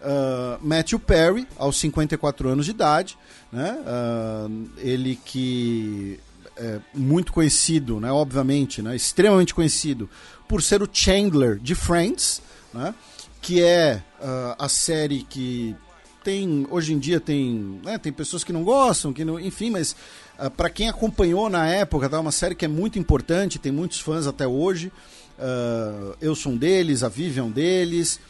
uh, 0.00 0.58
Matthew 0.66 0.98
Perry, 0.98 1.46
aos 1.58 1.78
54 1.78 2.48
anos 2.48 2.64
de 2.64 2.70
idade. 2.70 3.18
Né? 3.56 3.78
Uh, 3.86 4.68
ele 4.76 5.18
que 5.24 6.20
é 6.58 6.78
muito 6.92 7.32
conhecido, 7.32 7.98
né? 7.98 8.12
obviamente, 8.12 8.82
né? 8.82 8.94
extremamente 8.94 9.54
conhecido 9.54 10.10
por 10.46 10.62
ser 10.62 10.82
o 10.82 10.88
Chandler 10.92 11.58
de 11.58 11.74
Friends 11.74 12.42
né? 12.74 12.94
que 13.40 13.62
é 13.62 14.02
uh, 14.20 14.56
a 14.58 14.68
série 14.68 15.22
que 15.22 15.74
tem 16.22 16.66
hoje 16.70 16.92
em 16.92 16.98
dia 16.98 17.18
tem 17.18 17.80
né, 17.82 17.96
tem 17.96 18.12
pessoas 18.12 18.44
que 18.44 18.52
não 18.52 18.62
gostam 18.62 19.10
que 19.10 19.24
não, 19.24 19.40
enfim 19.40 19.70
mas 19.70 19.96
uh, 20.38 20.50
para 20.50 20.68
quem 20.68 20.90
acompanhou 20.90 21.48
na 21.48 21.66
época 21.66 22.10
tá 22.10 22.20
uma 22.20 22.32
série 22.32 22.54
que 22.54 22.66
é 22.66 22.68
muito 22.68 22.98
importante 22.98 23.58
tem 23.58 23.72
muitos 23.72 24.00
fãs 24.00 24.26
até 24.26 24.46
hoje 24.46 24.92
uh, 25.38 26.14
eu 26.20 26.34
sou 26.34 26.52
um 26.52 26.56
deles 26.58 27.02
a 27.02 27.08
Vivian 27.08 27.44
é 27.44 27.46
um 27.46 27.50
deles 27.50 28.20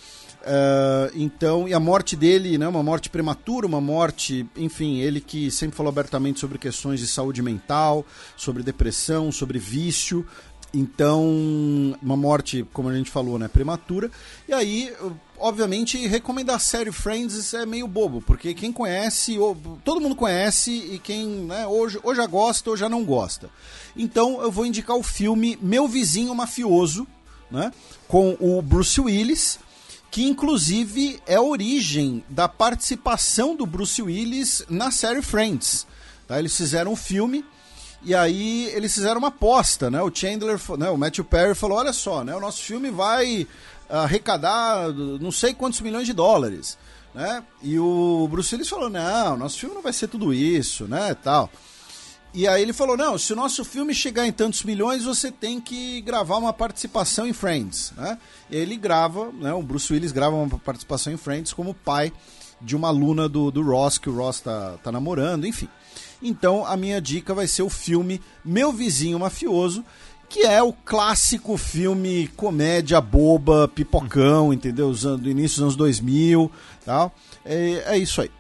uh, 0.47 1.13
então 1.15 1.69
e 1.69 1.75
a 1.75 1.81
morte 1.81 2.17
dele 2.17 2.57
né 2.57 2.67
uma 2.67 2.83
morte 2.83 3.11
prematura 3.11 3.67
uma 3.67 3.81
morte 3.81 4.47
enfim 4.57 5.01
ele 5.01 5.21
que 5.21 5.51
sempre 5.51 5.77
falou 5.77 5.91
abertamente 5.91 6.41
sobre 6.41 6.57
questões 6.57 7.01
de 7.01 7.07
saúde 7.07 7.43
mental 7.43 8.07
sobre 8.37 8.63
depressão 8.63 9.31
sobre 9.33 9.59
vício 9.59 10.25
então, 10.75 11.25
uma 12.03 12.17
morte, 12.17 12.67
como 12.73 12.91
a 12.91 12.95
gente 12.95 13.11
falou, 13.11 13.39
né, 13.39 13.49
prematura. 13.49 14.11
E 14.47 14.53
aí, 14.53 14.93
obviamente, 15.39 16.07
recomendar 16.07 16.57
a 16.57 16.59
série 16.59 16.93
Friends 16.93 17.55
é 17.55 17.65
meio 17.65 17.89
bobo, 17.89 18.21
porque 18.21 18.53
quem 18.53 18.71
conhece, 18.71 19.39
todo 19.85 20.01
mundo 20.01 20.15
conhece 20.15 20.71
e 20.71 20.99
quem 20.99 21.27
né, 21.27 21.67
hoje, 21.67 21.99
ou 22.03 22.15
já 22.15 22.27
gosta 22.27 22.69
ou 22.69 22.77
já 22.77 22.91
não 22.91 23.05
gosta. 23.05 23.49
Então, 23.97 24.43
eu 24.43 24.51
vou 24.51 24.67
indicar 24.67 24.97
o 24.97 25.03
filme 25.03 25.59
Meu 25.63 25.89
Vizinho 25.89 26.35
Mafioso, 26.35 27.07
né, 27.51 27.73
com 28.07 28.37
o 28.39 28.61
Bruce 28.61 29.01
Willis, 29.01 29.59
que 30.11 30.25
inclusive 30.25 31.21
é 31.27 31.37
a 31.37 31.43
origem 31.43 32.25
da 32.29 32.49
participação 32.49 33.55
do 33.55 33.67
Bruce 33.67 34.01
Willis 34.01 34.65
na 34.69 34.91
série 34.91 35.23
Friends. 35.23 35.87
Tá? 36.27 36.39
Eles 36.39 36.57
fizeram 36.57 36.93
um 36.93 36.97
filme 36.97 37.45
e 38.03 38.15
aí 38.15 38.67
eles 38.67 38.95
fizeram 38.95 39.19
uma 39.19 39.29
aposta, 39.29 39.91
né? 39.91 40.01
O 40.01 40.15
Chandler, 40.15 40.61
né? 40.79 40.89
o 40.91 40.97
Matthew 40.97 41.25
Perry 41.25 41.55
falou: 41.55 41.79
olha 41.79 41.93
só, 41.93 42.23
né? 42.23 42.35
O 42.35 42.41
nosso 42.41 42.63
filme 42.63 42.91
vai 42.91 43.47
arrecadar 43.89 44.89
não 44.93 45.31
sei 45.31 45.55
quantos 45.55 45.81
milhões 45.81 46.07
de 46.07 46.13
dólares, 46.13 46.79
né? 47.15 47.43
E 47.63 47.79
o 47.79 48.29
Bruce 48.31 48.55
Willis 48.55 48.69
falou: 48.69 48.89
não, 48.89 49.37
nosso 49.37 49.59
filme 49.59 49.75
não 49.75 49.83
vai 49.83 49.93
ser 49.93 50.09
tudo 50.09 50.33
isso, 50.33 50.85
né? 50.85 51.15
Tal. 51.15 51.51
E 52.37 52.47
aí 52.47 52.61
ele 52.61 52.75
falou: 52.75 52.99
não, 52.99 53.17
se 53.17 53.33
o 53.33 53.37
nosso 53.37 53.65
filme 53.65 53.95
chegar 53.95 54.27
em 54.27 54.31
tantos 54.31 54.63
milhões, 54.63 55.05
você 55.05 55.33
tem 55.33 55.59
que 55.59 56.03
gravar 56.03 56.37
uma 56.37 56.53
participação 56.53 57.27
em 57.27 57.33
Friends, 57.33 57.95
né? 57.97 58.19
Ele 58.51 58.77
grava, 58.77 59.33
né? 59.33 59.55
O 59.55 59.63
Bruce 59.63 59.91
Willis 59.91 60.13
grava 60.13 60.37
uma 60.37 60.59
participação 60.59 61.11
em 61.11 61.17
Friends 61.17 61.55
como 61.55 61.73
pai 61.73 62.13
de 62.61 62.77
uma 62.77 62.89
aluna 62.89 63.27
do, 63.27 63.51
do 63.51 63.63
Ross 63.63 63.97
que 63.97 64.11
o 64.11 64.15
Ross 64.15 64.41
tá, 64.41 64.77
tá 64.83 64.93
namorando, 64.93 65.47
enfim. 65.47 65.67
Então 66.23 66.67
a 66.67 66.77
minha 66.77 67.01
dica 67.01 67.33
vai 67.33 67.47
ser 67.47 67.63
o 67.63 67.71
filme 67.71 68.21
Meu 68.45 68.71
Vizinho 68.71 69.19
Mafioso, 69.19 69.83
que 70.29 70.41
é 70.41 70.63
o 70.63 70.75
clássico 70.75 71.57
filme 71.57 72.29
comédia 72.37 73.01
boba, 73.01 73.67
pipocão, 73.67 74.53
entendeu? 74.53 74.93
Do 74.93 75.31
início 75.31 75.57
dos 75.57 75.63
anos 75.63 75.77
2000, 75.77 76.53
tal. 76.85 77.15
É, 77.47 77.95
é 77.95 77.99
isso 77.99 78.21
aí. 78.21 78.31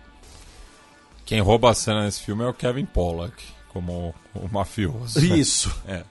Quem 1.24 1.40
rouba 1.40 1.70
a 1.70 1.74
cena 1.74 2.04
nesse 2.04 2.20
filme 2.20 2.44
é 2.44 2.46
o 2.46 2.52
Kevin 2.52 2.84
Pollak, 2.84 3.55
como 3.76 4.14
o 4.34 4.48
mafioso. 4.50 5.18
Isso. 5.24 5.74
É. 5.86 6.02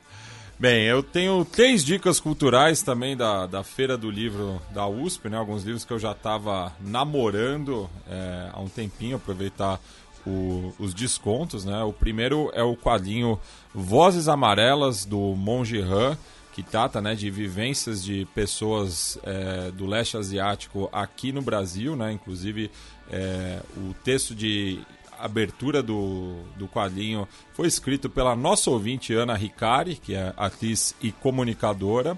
Bem, 0.58 0.85
eu 0.85 1.03
tenho 1.03 1.44
três 1.44 1.83
dicas 1.83 2.17
culturais 2.17 2.81
também 2.81 3.17
da, 3.17 3.46
da 3.46 3.62
Feira 3.62 3.98
do 3.98 4.10
Livro 4.10 4.62
da 4.74 4.88
USP, 4.88 5.28
né? 5.28 5.35
Alguns 5.38 5.64
livros 5.65 5.83
que 5.83 5.92
eu 5.92 5.99
já 5.99 6.14
estava 6.14 6.72
namorando 6.80 7.90
é, 8.10 8.49
há 8.53 8.62
um 8.62 8.69
tempinho, 8.69 9.17
aproveitar 9.17 9.81
o- 10.26 10.74
os 10.80 10.94
descontos, 10.94 11.65
né? 11.65 11.83
O 11.83 11.92
primeiro 11.92 12.49
é 12.53 12.64
o 12.64 12.74
quadrinho 12.78 13.38
Vozes 13.74 14.30
Amarelas, 14.30 15.03
do 15.03 15.17
Monge 15.35 15.81
Han, 15.81 16.17
que 16.53 16.64
trata 16.64 17.01
né, 17.01 17.15
de 17.15 17.30
vivências 17.30 18.01
de 18.01 18.26
pessoas 18.33 19.19
é, 19.24 19.72
do 19.72 19.85
leste 19.85 20.15
asiático 20.15 20.88
aqui 20.94 21.33
no 21.33 21.42
Brasil, 21.42 21.98
né? 21.98 22.14
Inclusive, 22.14 22.72
é, 23.12 23.60
o 23.76 23.94
texto 24.06 24.33
de 24.33 24.80
abertura 25.25 25.83
do, 25.83 26.35
do 26.56 26.67
quadrinho 26.67 27.27
foi 27.53 27.67
escrito 27.67 28.09
pela 28.09 28.35
nossa 28.35 28.69
ouvinte 28.69 29.13
Ana 29.13 29.35
Ricari, 29.35 29.95
que 29.95 30.13
é 30.15 30.33
atriz 30.38 30.95
e 31.01 31.11
comunicadora. 31.11 32.17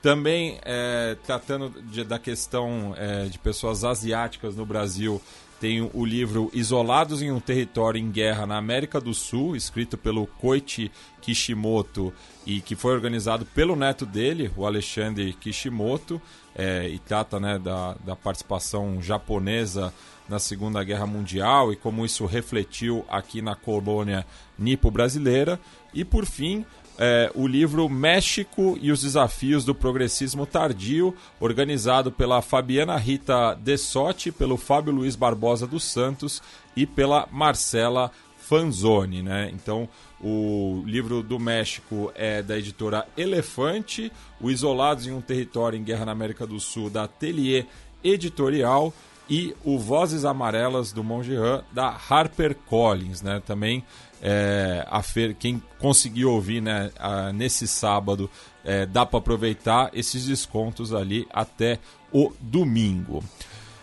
Também 0.00 0.58
é, 0.64 1.16
tratando 1.24 1.70
de- 1.82 2.04
da 2.04 2.18
questão 2.18 2.94
é, 2.96 3.26
de 3.26 3.38
pessoas 3.38 3.84
asiáticas 3.84 4.56
no 4.56 4.66
Brasil, 4.66 5.20
tem 5.60 5.88
o 5.94 6.04
livro 6.04 6.50
Isolados 6.52 7.22
em 7.22 7.30
um 7.30 7.38
Território 7.38 7.96
em 8.00 8.10
Guerra 8.10 8.44
na 8.46 8.56
América 8.56 9.00
do 9.00 9.14
Sul, 9.14 9.54
escrito 9.54 9.96
pelo 9.96 10.26
Koichi 10.26 10.90
Kishimoto 11.20 12.12
e 12.44 12.60
que 12.60 12.74
foi 12.74 12.92
organizado 12.92 13.46
pelo 13.46 13.76
neto 13.76 14.04
dele, 14.04 14.50
o 14.56 14.66
Alexandre 14.66 15.32
Kishimoto, 15.34 16.20
é, 16.56 16.88
e 16.88 16.98
trata 16.98 17.38
né, 17.38 17.60
da, 17.60 17.94
da 18.04 18.16
participação 18.16 19.00
japonesa 19.00 19.94
na 20.32 20.38
Segunda 20.38 20.82
Guerra 20.82 21.06
Mundial 21.06 21.72
e 21.72 21.76
como 21.76 22.04
isso 22.04 22.24
refletiu 22.24 23.04
aqui 23.08 23.42
na 23.42 23.54
colônia 23.54 24.26
nipo-brasileira. 24.58 25.60
E 25.92 26.04
por 26.04 26.24
fim, 26.24 26.64
é, 26.98 27.30
o 27.34 27.46
livro 27.46 27.88
México 27.88 28.78
e 28.80 28.90
os 28.90 29.02
Desafios 29.02 29.64
do 29.64 29.74
Progressismo 29.74 30.46
Tardio, 30.46 31.14
organizado 31.38 32.10
pela 32.10 32.40
Fabiana 32.40 32.96
Rita 32.96 33.54
Dessotti, 33.54 34.32
pelo 34.32 34.56
Fábio 34.56 34.92
Luiz 34.92 35.14
Barbosa 35.14 35.66
dos 35.66 35.84
Santos 35.84 36.42
e 36.74 36.86
pela 36.86 37.28
Marcela 37.30 38.10
Fanzoni. 38.38 39.22
Né? 39.22 39.50
Então, 39.52 39.88
o 40.18 40.82
livro 40.86 41.22
do 41.22 41.38
México 41.38 42.10
é 42.14 42.42
da 42.42 42.58
editora 42.58 43.06
Elefante, 43.16 44.10
o 44.40 44.50
Isolados 44.50 45.06
em 45.06 45.12
um 45.12 45.20
Território 45.20 45.78
em 45.78 45.84
Guerra 45.84 46.06
na 46.06 46.12
América 46.12 46.46
do 46.46 46.58
Sul, 46.58 46.88
da 46.88 47.04
Atelier 47.04 47.66
Editorial, 48.02 48.92
e 49.32 49.56
o 49.64 49.78
Vozes 49.78 50.26
Amarelas 50.26 50.92
do 50.92 51.02
Monge 51.02 51.34
Han, 51.34 51.64
da 51.72 51.88
Harper 52.10 52.54
Collins. 52.66 53.22
Né? 53.22 53.40
Também 53.46 53.82
é, 54.20 54.86
a 54.90 55.02
feira, 55.02 55.32
quem 55.32 55.62
conseguiu 55.78 56.30
ouvir 56.30 56.60
né, 56.60 56.90
a- 56.98 57.32
nesse 57.32 57.66
sábado, 57.66 58.28
é, 58.62 58.84
dá 58.84 59.06
para 59.06 59.18
aproveitar 59.20 59.90
esses 59.94 60.26
descontos 60.26 60.92
ali 60.92 61.26
até 61.32 61.78
o 62.12 62.30
domingo. 62.38 63.24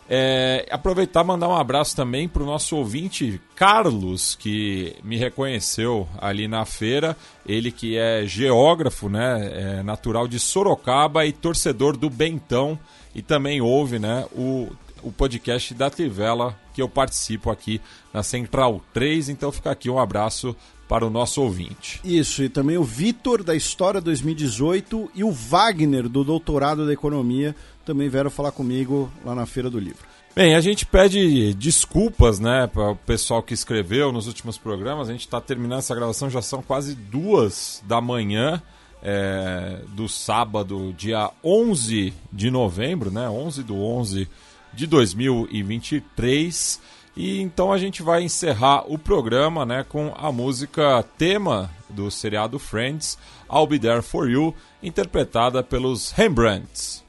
É, 0.07 0.67
aproveitar 0.71 1.23
mandar 1.23 1.47
um 1.49 1.55
abraço 1.55 1.95
também 1.95 2.27
para 2.27 2.43
o 2.43 2.45
nosso 2.45 2.75
ouvinte 2.75 3.41
Carlos, 3.55 4.35
que 4.35 4.95
me 5.03 5.17
reconheceu 5.17 6.07
ali 6.21 6.47
na 6.47 6.63
feira. 6.63 7.17
Ele 7.43 7.71
que 7.71 7.97
é 7.97 8.23
geógrafo, 8.27 9.09
né, 9.09 9.51
é 9.79 9.83
natural 9.83 10.27
de 10.27 10.39
Sorocaba 10.39 11.25
e 11.25 11.31
torcedor 11.31 11.97
do 11.97 12.07
Bentão. 12.09 12.77
E 13.15 13.23
também 13.23 13.59
ouve 13.59 13.97
né, 13.97 14.25
o, 14.31 14.69
o 15.03 15.11
podcast 15.11 15.73
da 15.73 15.89
Trivela, 15.89 16.57
que 16.73 16.81
eu 16.81 16.89
participo 16.89 17.49
aqui 17.49 17.81
na 18.13 18.23
Central 18.23 18.81
3. 18.93 19.29
Então 19.29 19.51
fica 19.51 19.71
aqui 19.71 19.89
um 19.89 19.99
abraço 19.99 20.55
para 20.87 21.05
o 21.05 21.09
nosso 21.09 21.41
ouvinte. 21.41 22.01
Isso, 22.03 22.41
e 22.41 22.49
também 22.49 22.77
o 22.77 22.83
Vitor 22.83 23.43
da 23.43 23.55
História 23.55 24.01
2018 24.01 25.11
e 25.13 25.23
o 25.23 25.31
Wagner 25.31 26.09
do 26.09 26.23
Doutorado 26.23 26.85
da 26.85 26.91
Economia 26.91 27.55
também 27.85 28.09
vieram 28.09 28.31
falar 28.31 28.51
comigo 28.51 29.11
lá 29.23 29.35
na 29.35 29.45
Feira 29.45 29.69
do 29.69 29.79
Livro. 29.79 30.09
Bem, 30.35 30.55
a 30.55 30.61
gente 30.61 30.85
pede 30.85 31.53
desculpas, 31.53 32.39
né, 32.39 32.67
para 32.67 32.91
o 32.91 32.95
pessoal 32.95 33.43
que 33.43 33.53
escreveu 33.53 34.11
nos 34.11 34.27
últimos 34.27 34.57
programas. 34.57 35.09
A 35.09 35.11
gente 35.11 35.21
está 35.21 35.41
terminando 35.41 35.79
essa 35.79 35.93
gravação, 35.93 36.29
já 36.29 36.41
são 36.41 36.61
quase 36.61 36.95
duas 36.95 37.83
da 37.85 37.99
manhã 37.99 38.61
é, 39.03 39.79
do 39.89 40.07
sábado, 40.07 40.93
dia 40.97 41.29
11 41.43 42.13
de 42.31 42.49
novembro, 42.49 43.11
né, 43.11 43.29
11 43.29 43.63
do 43.63 43.75
11 43.75 44.27
de 44.73 44.87
2023. 44.87 46.81
E 47.15 47.41
então 47.41 47.71
a 47.71 47.77
gente 47.77 48.01
vai 48.01 48.23
encerrar 48.23 48.83
o 48.87 48.97
programa, 48.97 49.65
né, 49.65 49.85
com 49.87 50.13
a 50.15 50.31
música 50.31 51.03
tema 51.17 51.69
do 51.89 52.09
seriado 52.09 52.57
Friends, 52.57 53.17
I'll 53.51 53.67
Be 53.67 53.79
There 53.79 54.01
For 54.01 54.29
You, 54.29 54.55
interpretada 54.81 55.61
pelos 55.63 56.11
Rembrandts. 56.11 57.03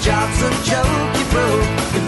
Job's 0.00 0.42
a 0.42 0.50
joke, 0.64 1.18
you 1.18 1.24
broke. 1.30 2.07